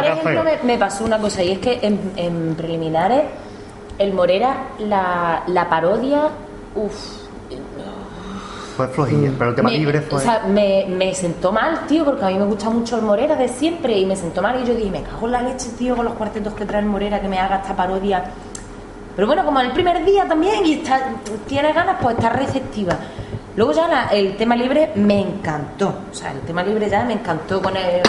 ejemplo, 0.05 0.45
me, 0.45 0.59
me 0.65 0.79
pasó 0.79 1.05
una 1.05 1.19
cosa 1.19 1.43
y 1.43 1.53
es 1.53 1.59
que 1.59 1.79
en, 1.83 2.01
en 2.17 2.55
preliminares, 2.57 3.25
el 3.99 4.15
Morera, 4.15 4.55
la, 4.79 5.43
la 5.47 5.69
parodia, 5.69 6.23
uff, 6.75 7.22
fue 8.89 9.07
flojilla, 9.07 9.31
pero 9.39 9.51
el 9.51 9.57
tema 9.57 9.71
me, 9.71 9.79
libre 9.79 10.01
fue... 10.01 10.19
o 10.19 10.23
sea, 10.23 10.45
me, 10.49 10.87
me 10.89 11.15
sentó 11.15 11.53
mal, 11.53 11.87
tío, 11.87 12.05
porque 12.05 12.25
a 12.25 12.29
mí 12.29 12.35
me 12.39 12.45
gusta 12.47 12.71
mucho 12.71 12.97
el 12.97 13.03
Morera 13.03 13.37
de 13.37 13.49
siempre 13.49 13.99
y 13.99 14.07
me 14.07 14.17
sentó 14.17 14.43
mal 14.43 14.61
y 14.63 14.67
yo 14.67 14.75
dije, 14.75 14.91
me 14.91 15.03
cago 15.03 15.27
en 15.27 15.33
la 15.33 15.43
leche, 15.43 15.71
tío, 15.79 15.95
con 15.97 16.05
los 16.05 16.15
cuartetos 16.15 16.53
que 16.55 16.65
trae 16.67 16.81
el 16.81 16.87
Morera, 16.89 17.21
que 17.21 17.29
me 17.29 17.39
haga 17.39 17.57
esta 17.57 17.75
parodia. 17.77 18.25
Pero 19.15 19.27
bueno, 19.27 19.45
como 19.45 19.61
el 19.61 19.73
primer 19.73 20.05
día 20.05 20.27
también 20.27 20.65
y 20.65 20.75
está, 20.75 21.01
tiene 21.47 21.73
ganas, 21.73 21.97
pues 22.01 22.17
está 22.17 22.31
receptiva. 22.31 22.97
Luego 23.55 23.73
ya 23.73 23.87
la- 23.87 24.07
el 24.07 24.35
tema 24.39 24.57
libre 24.57 24.93
me 24.95 25.21
encantó. 25.21 25.93
O 26.11 26.15
sea, 26.15 26.33
el 26.33 26.41
tema 26.41 26.63
libre 26.63 26.89
ya 26.89 27.05
me 27.05 27.13
encantó 27.13 27.61
con 27.61 27.77
el, 27.77 28.01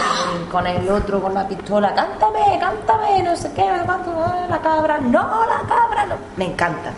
con 0.50 0.66
el 0.66 0.88
otro, 0.88 1.20
con 1.20 1.34
la 1.34 1.46
pistola. 1.46 1.94
Cántame, 1.94 2.58
cántame, 2.58 3.22
no 3.22 3.36
sé 3.36 3.52
qué, 3.54 3.60
ah, 3.68 4.46
la 4.48 4.58
cabra, 4.62 4.96
no, 4.98 5.18
la 5.20 5.68
cabra, 5.68 6.06
no. 6.06 6.14
Me 6.38 6.46
encanta. 6.46 6.92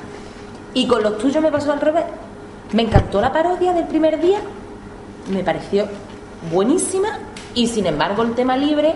Y 0.75 0.87
con 0.87 1.03
los 1.03 1.19
tuyos 1.19 1.43
me 1.43 1.51
pasó 1.51 1.73
al 1.73 1.81
revés. 1.81 2.05
Me 2.73 2.83
encantó 2.83 3.21
la 3.21 3.33
parodia 3.33 3.73
del 3.73 3.87
primer 3.87 4.21
día, 4.21 4.39
me 5.31 5.43
pareció 5.45 5.87
buenísima 6.53 7.09
y 7.55 7.67
sin 7.69 7.87
embargo 7.87 8.23
el 8.23 8.35
tema 8.35 8.57
libre, 8.57 8.95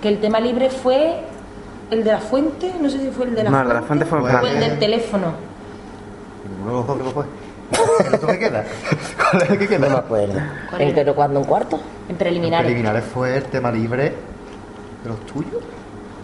que 0.00 0.08
el 0.08 0.20
tema 0.20 0.40
libre 0.40 0.68
fue 0.70 1.20
el 1.90 2.02
de 2.04 2.12
la 2.12 2.18
fuente, 2.18 2.72
no 2.80 2.90
sé 2.90 2.98
si 2.98 3.08
fue 3.10 3.26
el 3.26 3.34
de 3.34 3.44
la 3.44 3.50
No, 3.50 3.56
fuente. 3.56 3.62
el 3.62 3.68
de 3.76 3.80
la 3.80 3.86
fuente 3.86 4.04
fue 4.06 4.50
el 4.50 4.60
del 4.60 4.78
teléfono. 4.78 5.32
Ninguno 6.58 6.70
de 6.70 6.76
los 6.78 6.86
dos 6.86 6.96
creo 6.96 7.08
que 7.08 7.14
fue. 7.14 8.06
¿El 8.08 8.14
otro 8.14 8.28
qué 8.28 8.38
queda? 8.38 8.64
¿Cuál 9.30 9.42
es 9.42 9.50
el 9.50 9.58
que 9.58 9.74
No 9.78 9.80
me 9.80 9.86
queda? 9.88 9.98
acuerdo. 9.98 10.40
¿Cuál 10.68 10.82
¿En 10.82 10.94
pero 10.94 11.14
cuando 11.14 11.40
en 11.40 11.46
cuarto? 11.46 11.80
En 12.08 12.16
preliminares. 12.16 12.66
Preliminares 12.66 13.04
fue 13.04 13.36
el 13.36 13.44
tema 13.44 13.70
libre 13.72 14.12
de 15.04 15.08
los 15.08 15.20
tuyos. 15.26 15.62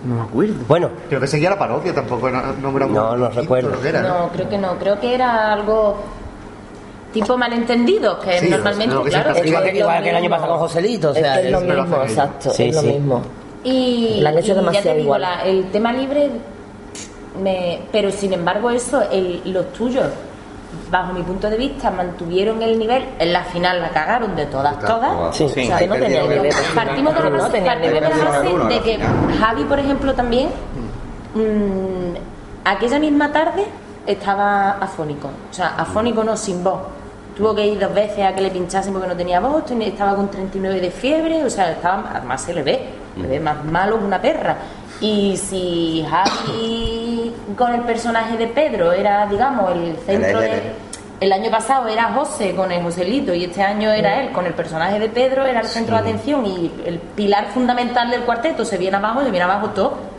No 0.04 0.14
me 0.16 0.20
acuerdo. 0.22 0.54
Bueno, 0.68 0.90
Creo 1.08 1.20
que 1.20 1.26
seguía 1.26 1.50
la 1.50 1.58
parodia, 1.58 1.94
tampoco 1.94 2.28
era, 2.28 2.52
no, 2.60 2.70
No, 2.70 3.16
no 3.16 3.28
quinto, 3.30 3.40
recuerdo. 3.40 3.84
era, 3.86 4.02
No, 4.02 4.28
creo 4.28 4.48
que 4.48 4.58
no, 4.58 4.76
creo 4.78 5.00
que 5.00 5.14
era 5.14 5.52
algo 5.52 5.96
tipo 7.12 7.36
malentendido, 7.38 8.18
que 8.20 8.38
Sí, 8.40 8.48
normalmente, 8.50 8.94
lo 8.94 9.02
que 9.04 9.10
claro. 9.10 9.30
es 9.32 9.46
igual 9.46 9.62
que 9.64 9.70
que, 9.72 9.78
es 9.78 9.84
lo 9.84 9.90
igual 9.90 10.02
que 10.02 10.10
el 10.10 10.16
año 10.16 10.30
pasado 10.30 10.48
con 10.50 10.58
Joselito, 10.60 11.08
o 11.10 11.12
Es 11.12 11.18
sea. 11.18 11.34
que 11.40 11.46
es 11.46 11.52
lo 11.52 11.60
mismo, 11.60 11.96
exacto, 12.02 12.50
Sí, 12.50 12.64
es 12.68 12.74
lo 12.74 12.80
sí. 12.82 12.86
mismo. 12.88 13.22
Y, 13.64 14.20
Lo 14.20 14.28
han 14.28 14.34
hecho 14.38 14.46
y 14.46 14.48
ya 14.48 14.54
demasiado 14.54 14.84
te 14.90 14.94
digo, 14.94 15.04
igual. 15.04 15.20
la- 15.22 15.42
el 15.44 15.70
tema 15.70 15.92
libre, 15.92 16.30
me, 17.42 17.80
pero 17.92 18.10
sin 18.10 18.32
embargo 18.32 18.70
eso, 18.70 19.02
el- 19.10 19.40
los 19.52 19.72
tuyos, 19.72 20.04
bajo 20.90 21.12
mi 21.12 21.22
punto 21.22 21.48
de 21.50 21.56
vista, 21.56 21.90
mantuvieron 21.90 22.62
el 22.62 22.78
nivel. 22.78 23.04
En 23.18 23.32
la 23.32 23.42
final 23.44 23.80
la 23.80 23.88
cagaron 23.90 24.34
de 24.36 24.46
todas, 24.46 24.78
todas. 24.80 25.34
Sí, 25.36 25.44
O 25.44 25.48
sea, 25.48 25.64
no 25.72 25.78
tenía 25.78 25.88
perdieron. 26.00 26.28
nivel. 26.28 26.52
Partimos 26.74 27.14
de 27.14 27.20
la 27.20 27.30
No 27.30 27.38
base, 27.38 27.50
tenía 27.52 27.72
partimos 27.72 27.94
de 27.94 28.00
la 28.00 28.24
base 28.30 28.74
de 28.74 28.80
que. 28.82 28.98
Javi, 29.40 29.64
por 29.64 29.78
ejemplo, 29.78 30.14
también 30.14 30.48
mm, 31.34 32.14
aquella 32.64 32.98
misma 32.98 33.32
tarde 33.32 33.64
estaba 34.06 34.72
afónico. 34.80 35.28
O 35.50 35.54
sea, 35.54 35.74
afónico 35.76 36.22
no 36.24 36.36
sin 36.36 36.62
voz. 36.64 36.80
Tuvo 37.38 37.54
que 37.54 37.66
ir 37.66 37.78
dos 37.78 37.94
veces 37.94 38.24
a 38.26 38.34
que 38.34 38.40
le 38.42 38.50
pinchasen 38.50 38.92
porque 38.92 39.08
no 39.08 39.16
tenía 39.16 39.38
voz, 39.40 39.62
estaba 39.70 40.14
con 40.16 40.28
39 40.30 40.80
de 40.80 40.90
fiebre, 40.90 41.44
o 41.44 41.48
sea, 41.50 41.70
estaba, 41.70 42.10
además 42.12 42.42
se 42.42 42.52
le 42.52 42.62
ve, 42.64 42.88
le 43.16 43.28
ve 43.28 43.38
más 43.40 43.64
malo 43.64 43.96
que 43.98 44.04
una 44.04 44.20
perra. 44.20 44.56
Y 45.00 45.36
si 45.36 46.04
Javi 46.10 47.32
con 47.56 47.72
el 47.74 47.82
personaje 47.82 48.36
de 48.36 48.48
Pedro 48.48 48.92
era, 48.92 49.26
digamos, 49.26 49.70
el 49.72 49.96
centro 50.04 50.40
de, 50.40 50.62
el- 51.20 51.32
año 51.32 51.50
pasado 51.50 51.86
era 51.88 52.12
José 52.12 52.54
con 52.56 52.72
el 52.72 52.82
Joselito 52.82 53.32
y 53.32 53.44
este 53.44 53.62
año 53.62 53.90
era 53.92 54.20
él 54.20 54.32
con 54.32 54.44
el 54.46 54.54
personaje 54.54 54.98
de 54.98 55.08
Pedro, 55.08 55.46
era 55.46 55.60
el 55.60 55.66
centro 55.66 55.94
de 55.94 56.00
atención 56.02 56.44
y 56.44 56.72
el 56.86 56.98
pilar 56.98 57.46
fundamental 57.54 58.10
del 58.10 58.22
cuarteto 58.22 58.64
se 58.64 58.76
viene 58.78 58.96
abajo, 58.96 59.20
se 59.22 59.30
viene 59.30 59.44
abajo 59.44 59.68
todo. 59.70 60.17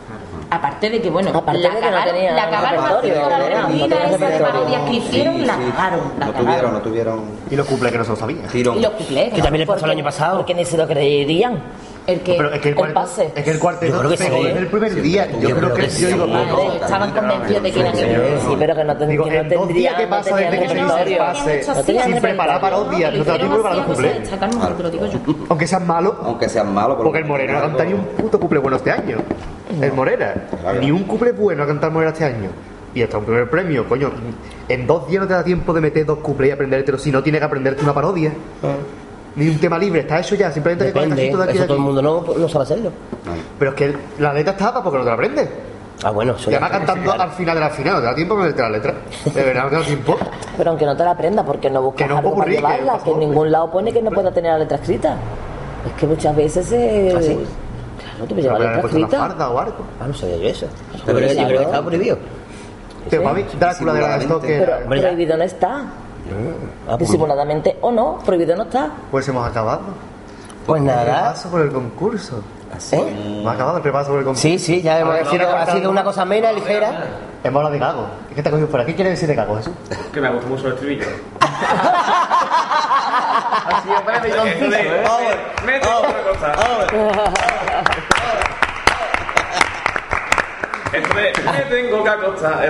Aparte 0.50 0.90
de 0.90 1.00
que, 1.00 1.10
bueno, 1.10 1.30
Aparte 1.30 1.60
la 1.60 1.68
de 1.70 1.74
que 1.76 1.80
no 1.84 1.90
cagaron, 1.90 2.14
tenía 2.14 2.32
la 2.32 2.50
cagaron 2.50 2.84
haciendo 2.84 3.28
la 3.30 3.38
tenía 3.38 4.04
esa 4.10 4.28
de 4.28 4.38
parodias 4.40 4.82
que 4.82 4.96
hicieron, 4.96 5.46
la 5.46 5.54
cagaron, 5.56 6.00
la 6.18 6.26
no 6.26 6.32
cagaron. 6.32 6.34
tuvieron, 6.44 6.72
no 6.72 6.80
tuvieron 6.82 7.20
Y 7.50 7.56
los 7.56 7.66
cumple 7.66 7.92
que 7.92 7.98
no 7.98 8.04
se 8.04 8.10
lo 8.10 8.16
sabía. 8.16 8.42
tirón. 8.50 8.78
Y 8.78 8.82
los 8.82 8.90
cuplés. 8.92 9.32
Que 9.32 9.42
también 9.42 9.60
le 9.60 9.66
pasó 9.66 9.84
el 9.84 9.90
año 9.92 10.04
pasado. 10.04 10.36
Porque 10.38 10.54
ni 10.54 10.64
se 10.64 10.76
lo 10.76 10.86
creerían. 10.88 11.62
El 12.06 12.22
que, 12.22 12.34
Pero 12.34 12.52
es 12.52 12.60
que 12.60 12.70
el 12.70 12.78
el 12.80 12.92
pase. 12.92 13.30
es 13.36 13.44
que 13.44 13.50
el 13.52 13.58
cuarteto 13.60 13.92
Yo 13.92 13.98
creo 14.00 14.10
que 14.10 14.16
sí, 14.16 14.24
pegó 14.24 14.36
¿eh? 14.38 14.44
desde 14.48 14.58
el 14.60 14.66
primer 14.66 15.02
día. 15.02 15.26
Yo, 15.30 15.32
Yo 15.32 15.56
creo 15.56 15.56
creo 15.58 15.74
que, 15.74 15.82
que 15.82 15.88
yo 15.88 15.94
sí. 15.96 16.06
digo, 16.06 16.26
Madre, 16.26 16.46
no, 16.50 16.72
estaban 16.72 17.10
convencidos 17.12 17.62
de 17.62 17.72
que 17.72 17.80
eran 17.80 17.98
ellos. 17.98 18.22
Sí, 18.48 18.56
pero 18.58 18.74
que 18.74 18.84
no, 18.84 18.96
ten- 18.96 19.08
Digo, 19.10 19.24
que 19.24 19.30
no 19.30 19.36
en 19.36 19.48
dos 19.50 19.68
días 19.68 19.68
tendrían, 19.68 19.96
que 19.96 20.02
no 20.04 20.10
pasa 20.10 20.36
desde 20.36 20.58
que 20.58 20.68
se 20.68 20.78
hizo 20.78 20.98
el 20.98 21.16
pase 21.18 22.02
sin 22.04 22.20
preparar 22.20 22.60
parodias, 22.60 23.14
no 23.14 23.24
te 23.24 23.32
tiempo 23.38 23.62
para 23.62 23.74
los 23.76 23.84
cuplés. 23.84 24.30
Lo. 24.30 25.46
Aunque 25.50 25.66
sean 25.68 25.86
malos, 25.86 26.14
Aunque 26.24 26.48
sean 26.48 26.74
malos. 26.74 26.96
porque 27.00 27.18
el 27.18 27.26
Moreno 27.26 27.68
no 27.68 27.84
ni 27.84 27.92
un 27.92 28.04
puto 28.04 28.40
cuple 28.40 28.58
bueno 28.58 28.78
este 28.78 28.90
año. 28.90 29.18
El 29.80 29.92
Morera. 29.92 30.34
Claro. 30.60 30.80
Ni 30.80 30.90
un 30.90 31.04
cuple 31.04 31.32
bueno 31.32 31.62
ha 31.62 31.66
cantado 31.66 31.92
Morera 31.92 32.12
este 32.12 32.24
año. 32.24 32.50
Y 32.94 33.02
hasta 33.02 33.18
un 33.18 33.24
primer 33.24 33.48
premio, 33.48 33.88
coño. 33.88 34.10
En 34.68 34.86
dos 34.86 35.08
días 35.08 35.22
no 35.22 35.28
te 35.28 35.34
da 35.34 35.44
tiempo 35.44 35.72
de 35.72 35.80
meter 35.80 36.04
dos 36.04 36.18
cuples 36.18 36.50
y 36.50 36.52
aprendértelo 36.52 36.98
si 36.98 37.12
no 37.12 37.22
tienes 37.22 37.40
que 37.40 37.44
aprenderte 37.44 37.82
una 37.82 37.94
parodia. 37.94 38.32
Ni 39.36 39.48
un 39.48 39.58
tema 39.58 39.78
libre, 39.78 40.00
está 40.00 40.18
hecho 40.18 40.34
ya, 40.34 40.50
simplemente 40.50 40.86
que 40.86 40.92
Depende, 40.92 41.14
conectas 41.14 41.38
de 41.38 41.44
aquí 41.44 41.56
eso 41.58 41.64
a 41.64 41.66
todo 41.68 41.76
el 41.76 41.82
mundo 41.84 42.02
no, 42.02 42.24
no 42.36 42.48
sabe 42.48 42.64
hacerlo. 42.64 42.90
Pero 43.58 43.70
es 43.70 43.76
que 43.76 43.94
la 44.18 44.32
letra 44.32 44.52
estaba 44.52 44.82
porque 44.82 44.98
no 44.98 45.04
te 45.04 45.08
la 45.10 45.14
aprendes. 45.14 45.48
Ah, 46.02 46.10
bueno, 46.10 46.34
eso 46.34 46.50
Y 46.50 46.52
ya 46.52 46.58
además 46.58 46.78
cantando 46.78 47.12
al 47.12 47.30
final 47.30 47.54
de 47.54 47.60
la 47.60 47.70
final, 47.70 47.94
no 47.94 48.00
te 48.00 48.06
da 48.06 48.14
tiempo 48.14 48.34
de 48.34 48.40
meterte 48.42 48.62
la 48.62 48.70
letra. 48.70 48.94
De 49.32 49.42
verdad, 49.42 49.64
no 49.64 49.70
te 49.70 49.76
da 49.76 49.82
tiempo. 49.82 50.16
Pero 50.56 50.70
aunque 50.70 50.86
no 50.86 50.96
te 50.96 51.04
la 51.04 51.10
aprendas, 51.10 51.44
porque 51.44 51.70
no 51.70 51.82
buscas 51.82 52.06
Que 52.06 52.12
no 52.12 52.18
algo 52.18 52.30
para 52.30 52.44
popurrí, 52.44 52.56
que, 52.56 52.60
llevarla, 52.60 52.92
por 52.94 53.04
que 53.04 53.10
en 53.10 53.18
ningún 53.20 53.52
lado 53.52 53.70
pone 53.70 53.92
que 53.92 54.02
no 54.02 54.10
pueda 54.10 54.32
tener 54.32 54.52
la 54.52 54.58
letra 54.58 54.78
escrita. 54.78 55.16
Es 55.86 55.92
que 55.92 56.06
muchas 56.06 56.34
veces 56.34 56.66
se... 56.66 57.38
Claro, 58.26 58.34
te 58.34 58.42
llevar 58.42 58.60
la 58.60 58.80
escrita. 58.80 59.18
farda 59.18 59.50
o 59.50 59.58
algo. 59.58 59.76
Ah, 60.00 60.06
no 60.06 60.14
sabía 60.14 60.36
yo 60.36 60.48
eso. 60.48 60.66
Pero 60.92 61.04
Pero 61.06 61.20
yo 61.20 61.28
sí, 61.28 61.34
creo 61.34 61.46
que 61.48 61.52
pero- 61.54 61.62
estaba 61.62 61.86
prohibido. 61.86 62.18
Pero 63.08 63.22
para 63.22 63.34
mí, 63.34 63.44
Drácula 63.58 63.92
de 63.94 64.00
la 64.00 64.18
que 64.18 64.26
Pero 64.58 64.72
prohibido 64.86 65.36
no 65.36 65.44
está. 65.44 65.76
Ah, 65.80 66.96
pues, 66.96 66.98
Disimuladamente 67.00 67.76
o 67.80 67.90
no, 67.90 68.18
prohibido 68.24 68.54
no 68.56 68.64
está. 68.64 68.90
Pues 69.10 69.26
hemos 69.28 69.46
acabado. 69.48 69.80
pues 70.66 70.82
nada. 70.82 71.04
repaso 71.04 71.48
por 71.50 71.60
el 71.62 71.72
concurso. 71.72 72.42
¿Eh? 72.92 73.38
Hemos 73.40 73.52
acabado 73.52 73.78
el 73.78 73.82
repaso 73.82 74.10
por 74.10 74.18
el 74.20 74.24
concurso. 74.24 74.42
Sí, 74.42 74.58
sí, 74.58 74.80
ya 74.82 75.00
hemos, 75.00 75.14
ha, 75.16 75.24
sido, 75.24 75.48
ha 75.56 75.66
sido 75.66 75.90
una 75.90 76.04
cosa 76.04 76.22
amena, 76.22 76.52
ligera. 76.52 77.04
Hemos 77.42 77.56
hablado 77.58 77.72
de 77.72 77.78
Gago. 77.80 78.06
Es 78.28 78.36
que 78.36 78.42
te 78.42 78.48
ha 78.48 78.52
cogido 78.52 78.68
por 78.68 78.80
aquí. 78.80 78.92
¿Qué 78.92 78.96
quiere 78.96 79.10
decir 79.10 79.28
de 79.28 79.34
Gago, 79.34 79.56
Jesús? 79.56 79.72
Que 80.12 80.20
me 80.20 80.30
gusta 80.30 80.48
mucho 80.48 80.66
el 80.68 80.74
estribillo. 80.74 81.06
Así 83.66 83.88
es, 83.92 84.04
breve 84.04 84.28
y 84.28 84.32
conciso, 84.32 84.76
¿eh? 84.76 85.04
Mete 85.64 85.86
me 90.92 91.76
tengo 91.76 92.02
que 92.04 92.10
acostar. 92.10 92.64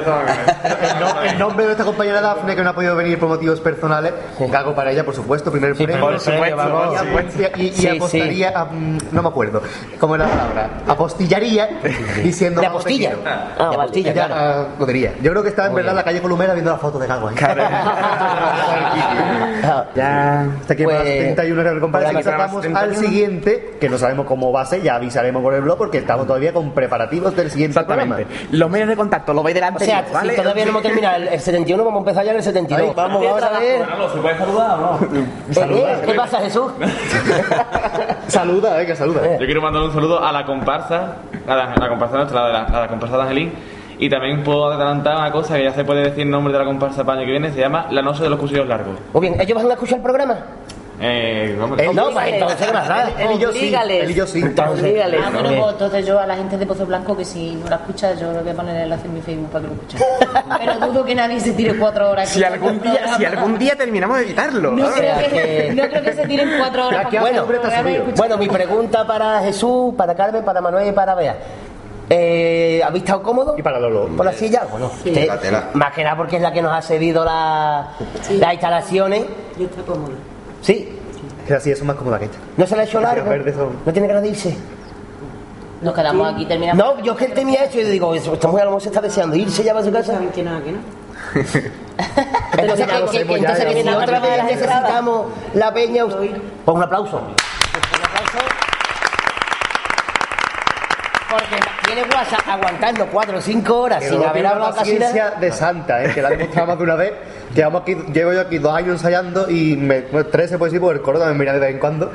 El 1.25 1.39
nombre 1.39 1.67
de 1.67 1.73
esta 1.73 1.85
compañera 1.85 2.21
Dafne, 2.21 2.55
que 2.57 2.63
no 2.63 2.71
ha 2.71 2.75
podido 2.75 2.95
venir 2.97 3.19
por 3.19 3.29
motivos 3.29 3.61
personales. 3.61 4.13
Gago 4.39 4.75
para 4.75 4.91
ella, 4.93 5.05
por 5.05 5.15
supuesto. 5.15 5.51
Primer 5.51 5.77
Sí, 5.77 5.85
premio. 5.85 6.05
por 6.05 6.21
supuesto, 6.21 6.57
vamos. 6.57 6.95
Y, 6.95 6.97
apost- 6.97 7.51
y- 7.57 7.63
y 7.69 7.73
Sí, 7.73 7.89
apostaría, 7.89 8.49
a- 8.51 8.69
no 9.13 9.23
me 9.23 9.29
acuerdo, 9.29 9.63
¿cómo 9.99 10.15
era 10.17 10.27
la 10.27 10.33
palabra? 10.33 10.71
Apostillaría 10.89 11.69
diciendo. 12.23 12.61
De 12.61 12.67
"Gago, 12.67 12.79
te 12.79 12.83
apostilla. 12.83 13.11
quiero". 13.11 13.31
Ah, 13.31 13.49
De 13.57 13.65
vale. 13.65 13.75
apostilla, 13.83 14.13
Ya, 14.13 14.27
claro. 14.27 14.35
ah, 14.37 14.67
lo 14.79 14.87
diría. 14.87 15.13
Yo 15.23 15.31
creo 15.31 15.43
que 15.43 15.49
está 15.51 15.67
en 15.67 15.75
verdad 15.75 15.91
en 15.93 15.97
la 15.97 16.05
calle 16.05 16.21
Columera 16.23 16.53
viendo 16.55 16.71
la 16.73 16.79
foto 16.79 16.99
de 16.99 17.07
Gago 17.07 17.29
ahí. 17.29 17.35
Ah, 19.63 19.85
Ya. 19.95 20.49
Hasta 20.61 20.73
aquí 20.75 20.85
Pues, 20.85 20.97
más 20.97 21.05
31 21.05 21.63
de 21.75 21.81
compadre. 21.81 22.13
pues, 22.13 22.25
que 22.27 22.33
pasamos 22.33 22.65
al 22.65 22.73
31. 22.73 23.01
siguiente, 23.01 23.75
que 23.81 23.89
no 23.89 23.99
sabemos 23.99 24.27
cómo 24.27 24.51
va 24.53 24.63
a 24.63 24.67
ser, 24.67 24.83
ya 24.83 24.95
avisaremos 24.97 25.43
por 25.43 25.55
el 25.55 25.61
blog 25.63 25.79
porque 25.79 25.99
estamos 25.99 26.27
todavía 26.27 26.53
con 26.53 26.73
preparativos 26.73 27.35
del 27.37 27.51
siguiente 27.51 27.79
Exactamente. 27.79 28.10
Los 28.53 28.71
medios 28.71 28.89
de 28.89 28.97
contacto, 28.97 29.33
lo 29.33 29.43
veis 29.43 29.55
O 29.55 29.61
delante. 29.61 29.85
sea, 29.85 30.05
¿vale? 30.13 30.35
si 30.35 30.41
todavía 30.41 30.65
no 30.65 30.71
hemos 30.71 30.83
terminado 30.83 31.17
el, 31.17 31.29
el 31.29 31.41
71, 31.41 31.85
vamos 31.85 31.99
a 31.99 32.01
empezar 32.01 32.25
ya 32.25 32.31
en 32.33 32.37
el 32.39 32.43
72. 32.43 32.89
Ahí, 32.89 32.95
vamos, 32.95 33.25
vamos 33.25 33.43
a 33.43 33.59
ver. 33.59 33.83
¿se 34.13 34.19
puede 34.19 34.39
saludar 34.39 34.79
o 34.79 34.99
no? 35.01 35.77
Eh, 35.77 36.03
¿Qué 36.07 36.15
pasa, 36.15 36.39
Jesús? 36.41 36.73
Saluda, 38.29 38.77
venga, 38.77 38.95
saluda. 38.95 39.21
Yo 39.39 39.45
quiero 39.47 39.61
mandar 39.63 39.83
un 39.83 39.93
saludo 39.93 40.23
a 40.25 40.33
la 40.33 40.45
comparsa, 40.45 41.17
a 41.47 41.55
la, 41.55 41.73
a 41.73 41.79
la 41.81 41.89
comparsa 41.89 42.17
nuestra, 42.17 42.47
a 42.47 42.49
la, 42.49 42.63
a 42.65 42.81
la 42.81 42.89
comparsa 42.89 43.17
de 43.17 43.23
Angelín. 43.23 43.53
Y 43.99 44.09
también 44.09 44.43
puedo 44.43 44.67
adelantar 44.73 45.17
una 45.17 45.31
cosa 45.31 45.57
que 45.57 45.65
ya 45.65 45.73
se 45.73 45.85
puede 45.85 46.03
decir 46.03 46.23
el 46.23 46.31
nombre 46.31 46.53
de 46.53 46.59
la 46.59 46.65
comparsa 46.65 47.05
para 47.05 47.19
el 47.19 47.19
año 47.19 47.27
que 47.27 47.33
viene, 47.33 47.53
se 47.53 47.61
llama 47.61 47.87
La 47.91 48.01
Noche 48.01 48.23
de 48.23 48.31
los 48.31 48.39
Cuchillos 48.39 48.67
Largos. 48.67 48.99
Muy 49.13 49.21
bien, 49.21 49.39
¿ellos 49.41 49.55
van 49.55 49.71
a 49.71 49.75
escuchar 49.75 49.99
el 49.99 50.03
programa? 50.03 50.39
Eh, 51.03 51.57
vamos, 51.59 51.79
Eh, 51.79 51.89
no, 51.95 52.11
pues 52.11 52.27
entonces 52.35 52.67
¿qué 52.67 52.73
pasa? 52.75 53.09
Él 53.19 53.31
y 53.35 53.39
yo 53.39 53.53
sí. 53.53 53.75
Él 53.75 54.11
y 54.11 54.15
yo 54.15 54.27
sí. 54.27 54.41
Entonces. 54.43 54.95
Ah, 55.23 55.31
bueno, 55.33 55.49
pues 55.49 55.73
entonces 55.73 56.07
yo 56.07 56.19
a 56.21 56.27
la 56.27 56.37
gente 56.37 56.59
de 56.59 56.67
Pozo 56.67 56.85
Blanco 56.85 57.17
que 57.17 57.25
si 57.25 57.53
no 57.55 57.71
la 57.71 57.77
escucha, 57.77 58.13
yo 58.15 58.31
le 58.33 58.41
voy 58.43 58.51
a 58.51 58.55
poner 58.55 58.77
el 58.77 58.83
enlace 58.83 59.07
en 59.07 59.15
mi 59.15 59.21
Facebook 59.23 59.49
para 59.51 59.63
que 59.63 59.69
lo 59.69 59.75
escuchen. 59.75 60.01
Pero 60.59 60.87
dudo 60.93 61.05
que 61.05 61.15
nadie 61.15 61.41
se 61.41 61.53
tire 61.53 61.79
cuatro 61.79 62.11
horas. 62.11 62.29
Si 62.29 62.45
algún 62.45 62.81
día, 62.83 63.17
si 63.17 63.25
algún 63.25 63.59
día 63.59 63.75
terminamos 63.77 64.19
de 64.19 64.25
editarlo. 64.25 64.73
No 64.73 64.91
creo, 64.93 65.15
sea 65.15 65.19
que, 65.19 65.31
que- 65.31 65.73
no 65.75 65.89
creo 65.89 66.03
que 66.03 66.13
se 66.13 66.27
tiren 66.27 66.51
cuatro 66.59 66.87
horas. 66.89 67.07
Para 67.07 67.21
bueno, 67.23 67.47
Bueno, 68.17 68.37
mi 68.37 68.49
pregunta 68.49 69.07
para 69.07 69.41
Jesús, 69.41 69.95
para 69.97 70.15
Carmen, 70.15 70.45
para 70.45 70.61
Manuel 70.61 70.87
y 70.89 70.93
para 70.93 71.15
Bea. 71.15 71.37
Eh, 72.11 72.83
¿Habéis 72.85 73.05
estado 73.05 73.23
cómodo? 73.23 73.55
Y 73.57 73.63
para 73.63 73.79
Lolo. 73.79 74.09
¿Por 74.17 74.27
la 74.27 74.33
silla? 74.33 74.65
Bueno, 74.71 74.87
usted- 74.87 75.29
La 75.29 75.39
tela. 75.39 75.71
más 75.75 75.93
que 75.95 76.03
nada 76.05 76.17
porque 76.17 76.37
es 76.37 76.43
la 76.43 76.53
que 76.53 76.61
nos 76.61 76.73
ha 76.75 76.83
cedido 76.83 77.25
la- 77.25 77.93
las 78.39 78.53
instalaciones. 78.53 79.25
Yo 79.57 79.65
estoy 79.67 79.85
cómoda. 79.85 80.15
Sí, 80.63 80.97
Que 81.47 81.55
así 81.55 81.71
eso 81.71 81.83
es 81.83 81.87
más 81.87 81.97
cómoda 81.97 82.19
que 82.19 82.27
esta. 82.27 82.39
no 82.57 82.67
se 82.67 82.77
la 82.77 82.83
ha 82.83 82.85
hecho 82.85 83.01
largo. 83.01 83.31
No 83.87 83.93
tiene 83.93 84.09
ganas 84.09 84.23
de 84.23 84.29
irse. 84.29 84.57
Nos 85.83 85.95
quedamos 85.95 86.35
aquí 86.35 86.45
terminamos. 86.47 86.85
No, 86.97 87.03
yo 87.03 87.13
es 87.13 87.19
que 87.19 87.25
él 87.25 87.33
tenía 87.33 87.65
hecho 87.65 87.81
y 87.81 87.85
digo, 87.85 88.15
esta 88.15 88.49
mujer 88.49 88.63
a 88.63 88.65
lo 88.67 88.71
mejor 88.73 88.83
se 88.83 88.89
está 88.91 89.01
deseando 89.01 89.35
irse 89.37 89.63
ya 89.65 89.73
para 89.73 89.85
su 89.85 89.91
casa. 89.91 90.13
¿Saben 90.13 90.29
que 90.29 90.43
no? 90.43 90.63
Que 90.63 90.73
no? 90.73 90.79
Entonces, 92.59 92.87
que, 92.87 93.25
que- 93.25 93.35
entonces 93.37 93.65
que 93.65 93.83
si 93.83 93.89
otra 93.89 94.21
vez 94.21 94.45
necesitamos 94.45 95.27
la 95.55 95.73
peña, 95.73 96.05
pues 96.07 96.15
un 96.67 96.83
aplauso. 96.83 97.17
Un 97.19 98.05
aplauso. 98.05 98.39
Porque 101.31 101.57
tiene 101.87 102.03
WhatsApp 102.03 102.49
aguantando 102.49 103.07
cuatro 103.07 103.39
o 103.39 103.41
cinco 103.41 103.81
horas 103.83 104.01
Que 104.03 104.09
sin 104.09 104.25
haber 104.25 104.47
hablado 104.47 104.75
casi 104.75 104.95
nada. 104.99 105.07
paciencia 105.13 105.31
de 105.41 105.53
santa, 105.53 106.05
¿eh? 106.05 106.13
que 106.13 106.21
la 106.23 106.31
he 106.31 106.37
demostrado 106.37 106.67
más 106.69 106.79
de 106.79 106.85
una 106.85 106.95
vez. 106.97 107.13
Que 107.55 107.63
vamos 107.65 107.83
aquí, 107.83 107.97
llevo 108.13 108.33
yo 108.33 108.41
aquí 108.43 108.59
dos 108.59 108.73
años 108.75 108.91
ensayando 108.93 109.51
y 109.51 109.77
me, 109.77 110.03
bueno, 110.03 110.29
tres 110.31 110.51
se 110.51 110.59
puede 110.59 110.71
decir 110.71 110.81
porque 110.81 110.99
el 110.99 111.03
coro 111.03 111.19
también 111.19 111.39
mira 111.39 111.53
de 111.55 111.61
vez 111.61 111.71
en 111.71 111.79
cuando. 111.79 112.11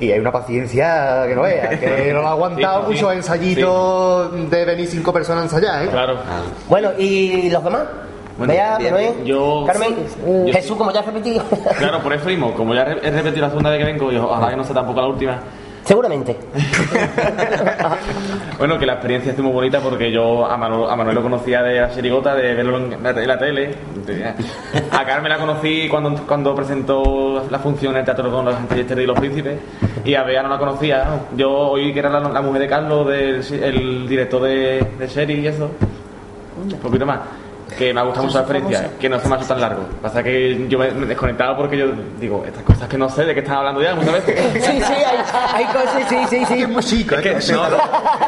Y 0.00 0.10
hay 0.10 0.18
una 0.18 0.32
paciencia 0.32 1.24
que 1.28 1.34
no 1.36 1.42
veas, 1.42 1.78
que 1.78 2.10
no 2.12 2.22
lo 2.22 2.26
ha 2.28 2.30
aguantado 2.32 2.80
Sí, 2.80 2.86
sí, 2.86 2.92
muchos 3.04 3.10
sí. 3.12 3.16
ensayitos 3.18 4.50
de 4.50 4.64
venir 4.64 4.88
cinco 4.88 5.12
personas 5.12 5.42
a 5.42 5.44
ensayar, 5.44 5.84
¿eh? 5.84 5.88
Claro. 5.88 6.16
Bueno, 6.68 6.90
¿y 6.98 7.48
los 7.50 7.62
demás? 7.62 7.82
Bueno, 8.36 8.52
Vea, 8.52 8.78
bien, 8.78 8.94
Manuel. 8.94 9.24
Yo- 9.24 9.64
Carmen, 9.66 9.94
yo- 10.46 10.52
Jesús, 10.52 10.76
como 10.76 10.90
ya 10.90 11.00
has 11.00 11.06
repetido. 11.06 11.44
Claro, 11.78 12.02
por 12.02 12.12
eso 12.14 12.26
mismo, 12.26 12.52
como 12.54 12.74
ya 12.74 12.82
he 12.82 13.10
repetido 13.10 13.42
la 13.42 13.48
segunda 13.50 13.70
vez 13.70 13.78
que 13.78 13.84
vengo, 13.84 14.10
y 14.10 14.16
ojalá 14.16 14.50
que 14.50 14.56
no 14.56 14.64
sea 14.64 14.74
tampoco 14.74 15.00
la 15.02 15.06
última. 15.06 15.38
Seguramente. 15.84 16.36
Bueno, 18.58 18.78
que 18.78 18.86
la 18.86 18.92
experiencia 18.92 19.32
es 19.32 19.38
muy 19.40 19.50
bonita 19.50 19.80
porque 19.80 20.12
yo 20.12 20.46
a 20.46 20.56
Manuel, 20.56 20.88
a 20.88 20.94
Manuel 20.94 21.16
lo 21.16 21.22
conocía 21.22 21.64
de 21.64 21.80
la 21.80 21.90
serigota, 21.90 22.32
de 22.36 22.54
verlo 22.54 22.76
en 22.76 23.02
la, 23.02 23.36
tele. 23.36 23.74
A 24.92 25.04
Carmen 25.04 25.30
la 25.30 25.38
conocí 25.38 25.88
cuando, 25.88 26.14
cuando 26.24 26.54
presentó 26.54 27.44
la 27.50 27.58
función 27.58 27.94
en 27.94 28.00
el 28.00 28.04
teatro 28.04 28.30
con 28.30 28.44
los 28.44 28.54
Angelester 28.54 29.00
y 29.00 29.06
los 29.06 29.18
Príncipes. 29.18 29.58
Y 30.04 30.14
a 30.14 30.22
Bea 30.22 30.44
no 30.44 30.48
la 30.48 30.58
conocía. 30.58 31.04
¿no? 31.04 31.36
Yo 31.36 31.50
oí 31.50 31.92
que 31.92 31.98
era 31.98 32.08
la, 32.08 32.20
la 32.20 32.40
mujer 32.40 32.62
de 32.62 32.68
Carlos, 32.68 33.08
del, 33.08 33.42
el 33.60 34.08
director 34.08 34.42
de, 34.42 34.86
de 34.96 35.08
serie 35.08 35.40
y 35.40 35.46
eso. 35.48 35.68
Un 36.62 36.78
poquito 36.78 37.04
más. 37.04 37.18
Que 37.76 37.92
me 37.94 38.00
ha 38.00 38.02
gustado 38.04 38.26
mucho 38.26 38.38
la 38.38 38.42
experiencia, 38.42 38.90
que 39.00 39.08
no 39.08 39.18
se 39.20 39.28
me 39.28 39.34
ha 39.34 39.38
hecho 39.38 39.48
tan 39.48 39.60
largo. 39.60 39.82
Pasa 40.00 40.22
que 40.22 40.66
yo 40.68 40.78
me 40.78 40.90
desconectaba 40.90 41.56
porque 41.56 41.76
yo 41.78 41.86
digo, 42.20 42.44
estas 42.46 42.62
cosas 42.62 42.88
que 42.88 42.98
no 42.98 43.08
sé 43.08 43.24
de 43.24 43.34
qué 43.34 43.40
están 43.40 43.56
hablando 43.56 43.82
ya 43.82 43.94
muchas 43.94 44.12
veces. 44.12 44.40
Sí, 44.62 44.80
sí, 44.80 44.92
hay, 44.92 45.18
hay 45.54 45.64
cosas, 45.66 46.02
sí, 46.08 46.16
sí, 46.28 46.44
sí. 46.46 46.62
Es 46.62 46.68
muy 46.68 46.82
chico, 46.82 47.14
Es 47.16 47.22
que, 47.22 47.30
¿eh? 47.30 47.56
no, 47.56 47.68
no, 47.68 47.76
es 47.76 47.82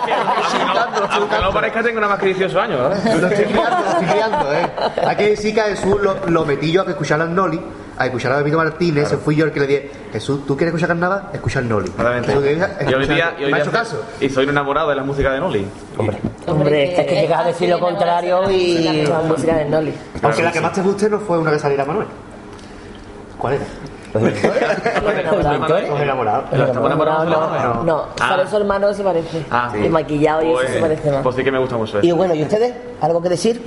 que 0.05 0.13
aunque 0.13 1.01
no, 1.01 1.07
aunque 1.11 1.39
no 1.39 1.53
parezca, 1.53 1.83
tengo 1.83 2.01
nada 2.01 2.13
más 2.13 2.21
que 2.21 2.27
18 2.27 2.61
años, 2.61 2.81
¿verdad? 2.81 3.13
Yo 3.13 3.19
lo 3.21 3.27
estoy 3.29 3.45
criando, 3.45 3.79
lo 3.81 3.91
estoy 3.91 4.07
criando, 4.07 4.53
¿eh? 4.55 4.71
Hay 5.07 5.17
que 5.17 5.29
decir 5.31 5.55
que 5.55 5.61
a 5.61 5.65
Jesús 5.65 6.01
lo, 6.01 6.27
lo 6.27 6.45
metí 6.45 6.73
yo 6.73 6.83
a 6.83 6.85
que 6.85 6.91
escuchara 6.93 7.25
al 7.25 7.35
Noli, 7.35 7.61
a 7.97 8.07
escuchar 8.07 8.33
a 8.33 8.39
Benito 8.39 8.57
Martínez, 8.57 9.05
ese 9.07 9.17
fui 9.19 9.37
yo 9.37 9.45
el 9.45 9.53
que 9.53 9.61
le 9.61 9.67
dije, 9.67 9.91
Jesús, 10.13 10.45
¿tú 10.47 10.57
quieres 10.57 10.75
escuchar 10.75 10.89
carnaval? 10.89 11.29
Escucha 11.33 11.61
al 11.61 11.69
Noli. 11.69 11.87
Exactamente. 11.89 12.27
Jesús, 12.29 12.43
¿quieres 12.43 12.59
Y 12.59 12.85
hoy 12.95 13.03
escuchar- 13.03 13.15
día, 13.15 13.35
y 13.39 13.45
hoy 13.45 13.51
¿Me 13.53 13.53
ha 13.53 13.57
día 13.57 13.63
hecho 13.65 13.73
caso? 13.73 14.03
y 14.21 14.29
soy 14.31 14.45
un 14.45 14.51
enamorado 14.51 14.89
de 14.91 14.97
la 14.97 15.03
música 15.05 15.33
de 15.33 15.41
Noli. 15.41 15.67
Hombre, 15.97 16.19
Hombre, 16.47 16.99
es 17.01 17.07
que 17.07 17.15
llegas 17.15 17.41
a 17.41 17.45
decir 17.45 17.69
lo 17.71 17.79
contrario 17.79 18.51
y... 18.51 19.05
La 19.09 19.21
música 19.21 19.55
de 19.57 19.65
Noli. 19.67 19.95
Aunque 20.23 20.43
la 20.43 20.51
que 20.53 20.61
más 20.61 20.73
te 20.73 20.83
guste 20.83 21.09
no 21.09 21.21
fue 21.21 21.39
una 21.39 21.51
que 21.53 21.59
saliera 21.59 21.85
Manuel. 21.85 22.07
¿Cuál 23.39 23.55
era? 23.55 23.65
Los 24.15 26.01
enamorados. 26.01 26.45
No, 26.53 26.67
de 26.67 27.61
no, 27.61 27.85
no. 27.85 28.05
Ah. 28.21 28.29
Sale 28.29 28.47
su 28.47 28.57
hermano 28.57 28.93
se 28.95 29.03
parece. 29.03 29.45
Ah, 29.51 29.73
Y 29.77 29.89
maquillado 29.89 30.43
y 30.43 30.53
Pues, 30.53 30.65
eso 30.67 30.75
se 30.75 30.81
parece 30.81 31.11
más. 31.11 31.23
pues 31.23 31.37
sí 31.37 31.45
que 31.45 31.51
me 31.53 31.59
gusta 31.59 31.77
mucho 31.77 31.99
Y 32.03 32.07
eso. 32.09 32.17
bueno, 32.17 32.35
¿y 32.35 32.43
ustedes? 32.43 32.75
¿Algo 33.01 33.21
que 33.23 33.29
decir? 33.29 33.61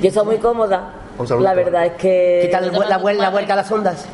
Yo 0.00 0.08
estoy 0.08 0.24
muy 0.24 0.38
cómoda. 0.38 0.90
Un 1.18 1.28
saludo. 1.28 1.44
La 1.44 1.54
verdad 1.54 1.86
es 1.86 1.92
que. 1.92 2.40
¿Qué 2.42 2.48
tal 2.50 2.72
la, 2.72 2.88
la 2.88 2.98
vuelta 3.30 3.52
a 3.52 3.56
las 3.56 3.70
ondas? 3.70 4.04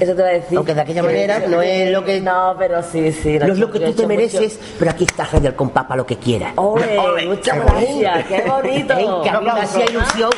Eso 0.00 0.14
te 0.14 0.22
voy 0.22 0.30
a 0.30 0.34
decir. 0.34 0.56
Aunque 0.56 0.74
de 0.74 0.80
aquella 0.80 1.02
manera 1.02 1.40
no 1.46 1.60
es 1.60 1.90
lo 1.90 2.02
que... 2.04 2.20
No, 2.22 2.54
pero 2.58 2.82
sí, 2.82 3.12
sí. 3.12 3.38
No 3.38 3.52
es 3.52 3.58
lo 3.58 3.70
que 3.70 3.80
tú 3.80 3.92
te 3.92 4.06
mereces, 4.06 4.58
pero 4.78 4.90
aquí 4.92 5.04
está 5.04 5.24
Radio 5.26 5.48
El 5.50 5.54
Compás 5.56 5.84
para 5.84 5.96
lo 5.96 6.06
que 6.06 6.16
quieras. 6.16 6.54
mucho- 6.56 6.72
¡Ole! 6.72 7.26
Muchas 7.26 7.56
gracias. 7.58 8.26
¡Qué 8.26 8.42
bonito! 8.48 8.96
Ven, 8.96 9.22
que 9.22 9.28
a 9.30 9.40
mí 9.40 9.44
me 9.52 9.60
hacía 9.60 9.84
ilusión. 9.84 10.30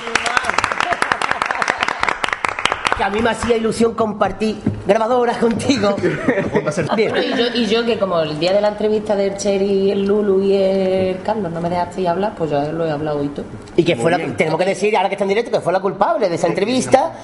Que 3.03 3.07
a 3.07 3.11
mí 3.11 3.21
me 3.21 3.31
hacía 3.31 3.57
ilusión 3.57 3.95
compartir 3.95 4.59
grabadoras 4.87 5.39
contigo. 5.39 5.97
Bien. 6.95 7.11
Bueno, 7.11 7.27
y 7.27 7.37
yo, 7.37 7.47
y 7.53 7.67
yo 7.67 7.85
que 7.85 7.99
como 7.99 8.21
el 8.21 8.39
día 8.39 8.53
de 8.53 8.61
la 8.61 8.69
entrevista 8.69 9.17
del 9.17 9.37
Cherry, 9.37 9.91
el 9.91 10.05
Lulu 10.05 10.41
y 10.41 10.55
el 10.55 11.21
Carlos 11.23 11.51
no 11.51 11.61
me 11.61 11.69
dejasteis 11.69 12.07
hablar, 12.07 12.35
pues 12.39 12.53
yo 12.53 12.63
lo 12.71 12.87
he 12.87 12.93
hablado 12.93 13.19
hoy 13.19 13.27
todo. 13.31 13.45
Y 13.77 13.83
que 13.83 13.97
fue 13.97 14.13
la, 14.13 14.19
tenemos 14.37 14.57
que 14.57 14.67
decir, 14.67 14.97
ahora 14.97 15.09
que 15.09 15.17
está 15.17 15.25
en 15.25 15.31
directo, 15.31 15.51
que 15.51 15.61
fue 15.61 15.73
la 15.73 15.81
culpable 15.81 16.29
de 16.29 16.37
esa 16.37 16.47
entrevista, 16.47 17.15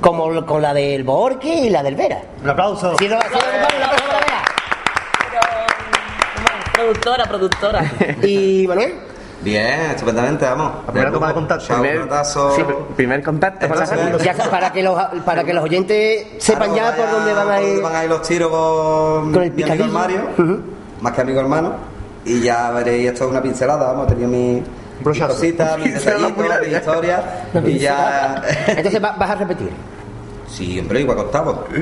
como 0.00 0.44
con 0.44 0.60
la 0.60 0.74
del 0.74 1.04
Borque 1.04 1.66
y 1.66 1.70
la 1.70 1.84
del 1.84 1.94
Vera. 1.94 2.20
Un 2.42 2.50
aplauso. 2.50 2.96
Sí, 2.98 3.06
no. 3.06 3.20
Productora, 6.72 7.24
productora. 7.26 7.92
Y 8.24 8.66
Manuel, 8.66 8.92
Bien, 9.40 9.92
estupendamente, 9.92 10.44
vamos. 10.44 10.72
La 10.86 10.92
primera 10.92 11.12
toma 11.12 11.28
de 11.28 11.34
contacto. 11.34 11.64
Chao, 11.66 11.80
Primer, 11.80 12.08
sí, 12.56 12.62
primer 12.96 13.22
contacto 13.22 13.66
ya 14.18 14.34
para 14.50 14.72
que 14.72 14.82
los, 14.82 15.00
para 15.24 15.44
que 15.44 15.54
los 15.54 15.62
oyentes 15.64 16.26
sepan 16.38 16.72
Claro, 16.72 16.96
ya 16.96 17.02
por 17.02 17.10
dónde 17.12 17.32
van 17.34 17.50
a 17.50 17.60
ir. 17.62 17.80
van 17.82 17.94
a 17.96 18.04
ir 18.04 18.10
los 18.10 18.22
tiros 18.22 18.50
con, 18.50 19.32
Con 19.32 19.42
el 19.44 19.52
mi 19.52 19.62
amigo 19.62 19.86
Mario, 19.86 20.20
más 21.00 21.12
que 21.12 21.20
amigo 21.20 21.40
hermano. 21.40 21.72
Y 22.24 22.40
ya 22.40 22.70
veréis, 22.72 23.10
esto 23.12 23.24
es 23.26 23.30
una 23.30 23.40
pincelada, 23.40 23.86
vamos, 23.92 24.06
he 24.06 24.14
tenido 24.16 24.28
mi, 24.28 24.62
cositas, 25.04 25.78
mis 25.78 25.94
detallitos, 26.04 26.60
mis 26.60 26.72
historias. 26.76 27.20
y 27.64 27.78
ya. 27.78 28.42
Entonces 28.66 29.02
va- 29.02 29.12
vas 29.16 29.30
a 29.30 29.34
repetir. 29.36 29.70
Sí, 30.48 30.80
hombre, 30.80 31.00
igual 31.00 31.16
que 31.16 31.22
octavo. 31.22 31.64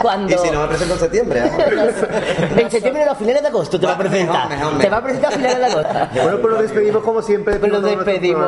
Cuando... 0.00 0.34
Y 0.34 0.38
si 0.38 0.50
no 0.50 0.62
me 0.62 0.68
presento 0.68 0.94
en 0.94 1.00
septiembre, 1.00 1.40
vamos. 1.50 2.58
En 2.58 2.70
septiembre 2.70 3.04
a 3.04 3.14
finales 3.14 3.42
de 3.42 3.48
agosto 3.48 3.78
te 3.78 3.86
va 3.86 3.92
a 3.92 3.98
presentar. 3.98 4.48
mejor, 4.48 4.66
mejor. 4.66 4.78
Te 4.82 4.88
va 4.90 4.96
a 4.96 5.02
presentar 5.02 5.32
a 5.32 5.36
finales 5.36 5.58
de 5.58 5.64
agosto. 5.66 5.94
Bueno, 6.22 6.38
pues 6.40 6.52
nos 6.54 6.62
despedimos 6.62 7.02
como 7.04 7.22
siempre. 7.22 7.56
Pero 7.56 7.72
nos 7.74 7.82
nuestro 7.82 8.04
despedimos. 8.04 8.46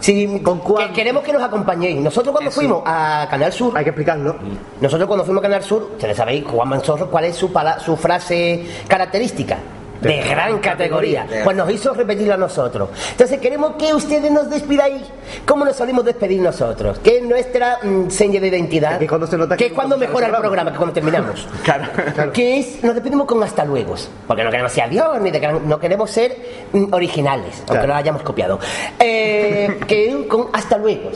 Sí, 0.00 0.40
¿Con 0.42 0.58
cuál? 0.60 0.88
que 0.88 0.92
queremos 0.92 1.22
que 1.22 1.32
nos 1.32 1.42
acompañéis. 1.42 2.00
Nosotros 2.00 2.32
cuando 2.32 2.50
fuimos 2.50 2.82
a 2.86 3.26
Canal 3.30 3.52
Sur, 3.52 3.76
Hay 3.76 3.84
que 3.84 3.90
explicarlo. 3.90 4.36
nosotros 4.80 5.06
cuando 5.06 5.24
fuimos 5.24 5.40
a 5.40 5.48
Canal 5.48 5.62
Sur, 5.62 5.90
ustedes 5.92 6.16
sabéis, 6.16 6.44
Juan 6.46 6.68
Manzorro, 6.68 7.08
cuál 7.10 7.24
es 7.26 7.36
su, 7.36 7.52
pala- 7.52 7.78
su 7.78 7.96
frase 7.96 8.66
característica. 8.88 9.58
De 10.02 10.22
gran 10.22 10.58
categoría. 10.58 11.26
Pues 11.44 11.56
nos 11.56 11.70
hizo 11.70 11.94
repetirlo 11.94 12.34
a 12.34 12.36
nosotros. 12.36 12.88
Entonces 13.12 13.38
queremos 13.40 13.72
que 13.76 13.94
ustedes 13.94 14.30
nos 14.30 14.50
despidáis 14.50 15.02
como 15.46 15.64
nos 15.64 15.76
solimos 15.76 16.04
despedir 16.04 16.40
nosotros. 16.40 16.98
Que 16.98 17.18
es 17.18 17.22
nuestra 17.24 17.78
mm, 17.82 18.08
seña 18.10 18.40
de 18.40 18.48
identidad. 18.48 18.98
Que 18.98 19.06
cuando 19.06 19.26
se 19.26 19.36
nota 19.38 19.56
que 19.56 19.64
que 19.64 19.66
es 19.68 19.72
cuando 19.72 19.96
mejora 19.96 20.26
el 20.26 20.34
programa, 20.36 20.70
que 20.72 20.76
cuando 20.76 20.92
terminamos. 20.94 21.46
Claro. 21.62 22.32
Que 22.32 22.58
es, 22.58 22.82
nos 22.82 22.94
despedimos 22.94 23.26
con 23.26 23.42
hasta 23.42 23.64
luego. 23.64 23.94
Porque 24.26 24.42
no 24.44 24.50
queremos 24.50 24.72
ser 24.72 24.84
adiós, 24.84 25.20
ni 25.20 25.30
de 25.30 25.38
gran- 25.40 25.68
no 25.68 25.78
queremos 25.78 26.10
ser 26.10 26.36
mm, 26.72 26.92
originales, 26.92 27.56
aunque 27.58 27.72
Claro. 27.72 27.86
no 27.86 27.92
lo 27.94 27.98
hayamos 27.98 28.22
copiado. 28.22 28.58
Eh, 28.98 29.78
que 29.86 30.26
con 30.28 30.48
hasta 30.52 30.76
luego. 30.78 31.10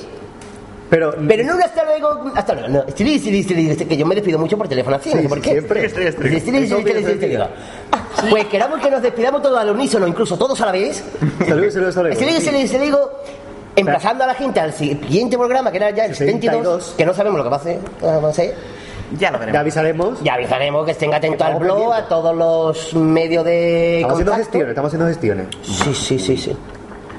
Pero, 0.88 1.14
Pero 1.26 1.44
no 1.44 1.56
un 1.56 1.62
hasta 1.62 1.84
luego, 1.84 2.30
hasta 2.34 2.52
luego, 2.54 2.68
no. 2.68 2.84
Estiri, 2.86 3.14
estiri, 3.16 3.40
estiri, 3.40 3.70
estiri, 3.70 3.88
que 3.88 3.96
yo 3.96 4.06
me 4.06 4.14
despido 4.14 4.38
mucho 4.38 4.56
por 4.56 4.68
teléfono 4.68 4.96
así, 4.96 5.12
no 5.14 5.20
sé 5.22 5.28
por 5.28 5.40
qué. 5.40 5.50
siempre. 5.52 5.84
Estiri, 5.86 6.06
estiri, 6.06 6.36
estiri, 6.36 6.58
estiri, 6.58 6.90
estiri, 6.90 7.12
estiri. 7.12 7.36
Ah, 7.36 7.48
Pues 8.30 8.44
queramos 8.46 8.80
que 8.80 8.90
nos 8.90 9.02
despidamos 9.02 9.42
todos 9.42 9.58
al 9.58 9.70
unísono, 9.70 10.06
incluso 10.06 10.36
todos 10.38 10.60
a 10.60 10.66
la 10.66 10.72
vez. 10.72 11.02
Saludos, 11.46 11.72
saludos, 11.74 11.94
saludos. 11.94 12.12
Estiri, 12.16 12.36
estiri, 12.36 12.60
estiri, 12.62 12.84
digo, 12.84 13.10
emplazando 13.74 14.24
a 14.24 14.28
la 14.28 14.34
gente 14.34 14.60
al 14.60 14.72
siguiente 14.72 15.36
programa, 15.36 15.70
que 15.72 15.78
era 15.78 15.90
ya 15.90 16.04
el 16.04 16.14
72, 16.14 16.52
72, 16.84 16.94
que 16.96 17.04
no 17.06 17.14
sabemos 17.14 17.38
lo 17.38 17.44
que 17.44 17.50
va 17.50 17.56
a 17.56 17.60
hacer. 17.60 17.78
va 18.02 18.26
a 18.26 18.30
hacer. 18.30 18.54
Ya 19.18 19.30
lo 19.30 19.34
Ya 19.34 19.40
veremos. 19.40 19.60
avisaremos. 19.60 20.22
Ya 20.22 20.34
avisaremos 20.34 20.84
que 20.84 20.92
estén 20.92 21.12
atentos 21.14 21.46
al 21.46 21.56
blog, 21.58 21.92
a 21.94 22.06
todos 22.08 22.34
los 22.34 22.94
medios 22.94 23.44
de 23.44 23.96
Estamos 24.02 24.14
haciendo 24.14 24.32
contacto. 24.32 24.36
gestiones, 24.52 24.68
estamos 24.70 24.88
haciendo 24.88 25.06
gestiones. 25.08 25.46
Sí, 25.62 25.94
sí, 25.94 26.18
sí, 26.18 26.36
sí. 26.36 26.56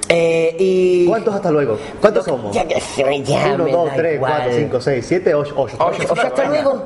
Eh, 0.09 0.55
y... 0.57 1.05
¿Cuántos 1.07 1.35
hasta 1.35 1.51
luego? 1.51 1.77
¿Cuántos 1.99 2.23
somos? 2.25 2.55
Ya 2.55 2.63
ya 2.65 3.53
Uno, 3.55 3.63
me 3.65 3.71
dos, 3.71 3.89
tres, 3.95 4.15
igual. 4.15 4.33
cuatro, 4.35 4.51
cinco, 4.57 4.81
seis, 4.81 5.05
siete, 5.05 5.33
ocho, 5.35 5.53
ocho. 5.57 5.75
Ocho. 5.79 6.13
Hasta 6.21 6.45
luego. 6.45 6.83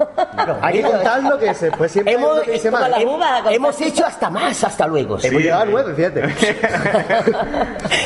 Hay 0.61 0.73
que 0.73 0.81
contarlo 0.81 1.37
que 1.37 1.53
se 1.53 1.71
pues 1.71 1.91
siempre 1.91 2.13
Hemos, 2.15 2.39
que 2.41 2.51
dice 2.53 2.71
más. 2.71 2.89
hemos 3.51 3.81
hecho 3.81 4.05
hasta 4.05 4.29
más, 4.29 4.63
hasta 4.63 4.87
luego. 4.87 5.17
Hemos 5.21 5.41
llegado 5.41 5.61
a 5.61 5.65
nueve, 5.65 5.93
fíjate. 5.95 6.21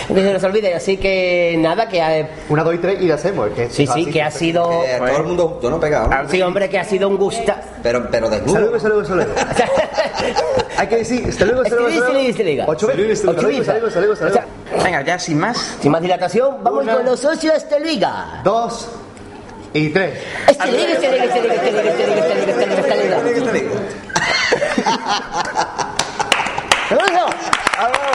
Que 0.08 0.14
se 0.22 0.34
nos 0.34 0.44
olvide, 0.44 0.74
así 0.74 0.98
que 0.98 1.56
nada, 1.60 1.88
que 1.88 2.02
ha- 2.02 2.30
Una, 2.50 2.64
dos 2.64 2.76
y 2.76 2.78
tres 2.78 3.02
y 3.02 3.08
la 3.08 3.16
hacemos. 3.16 3.50
que 3.50 3.70
sí, 3.70 3.88
sí, 3.88 4.06
que 4.06 4.22
ha 4.22 4.32
sido, 4.32 4.72
Eh, 4.86 4.98
todo 4.98 5.18
el 5.18 5.24
mundo 5.24 5.48
junto, 5.50 5.70
no 5.70 5.80
pegado. 5.80 6.08
¿no? 6.10 6.30
sí, 6.30 6.42
hombre, 6.42 6.70
que 6.70 6.78
ha 6.80 6.84
sido 6.84 7.08
un 7.10 7.18
gusto. 7.18 7.54
Pero, 7.84 8.08
pero 8.12 8.26
Hasta 8.28 8.38
desnudo. 8.38 8.60
luego, 8.60 8.76
hasta 8.76 8.88
luego, 8.90 9.02
hasta 9.04 9.16
luego. 9.16 9.32
Hay 10.78 10.88
que 10.88 10.96
decir, 10.98 11.26
hasta 11.30 11.46
luego, 11.46 11.62
hasta 11.62 11.76
luego. 11.76 11.90
hasta 11.90 12.00
luego. 12.00 12.20
Este 12.20 12.20
liga, 12.20 12.30
este 12.30 12.44
liga. 12.44 12.66
Ocho 12.68 12.88
veces. 12.88 13.20
Hasta 13.28 14.00
luego, 14.00 14.14
hasta 14.14 14.46
Venga, 14.84 15.02
ya 15.02 15.18
sin 15.20 15.40
más. 15.40 15.58
Sin 15.82 15.92
más 15.92 16.02
dilatación, 16.02 16.64
vamos 16.64 16.84
Una. 16.84 16.96
con 16.96 17.06
los 17.06 17.20
socios 17.20 17.54
hasta 17.56 17.80
liga. 17.80 18.42
Dos 18.44 18.88
y 19.74 19.90
tres. 19.90 20.20
Este 20.48 20.72
liga, 20.72 20.92
este 20.94 21.12
liga, 21.12 21.24
este 21.26 21.42
liga, 21.42 21.54
este 21.54 21.72
liga, 21.72 21.84
este 21.92 22.08
liga, 22.08 22.22
este 22.22 22.36
liga, 22.36 22.50
este 22.80 22.96
liga, 22.98 23.18
este 23.38 23.54
liga. 23.54 23.70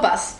¿Qué 0.00 0.33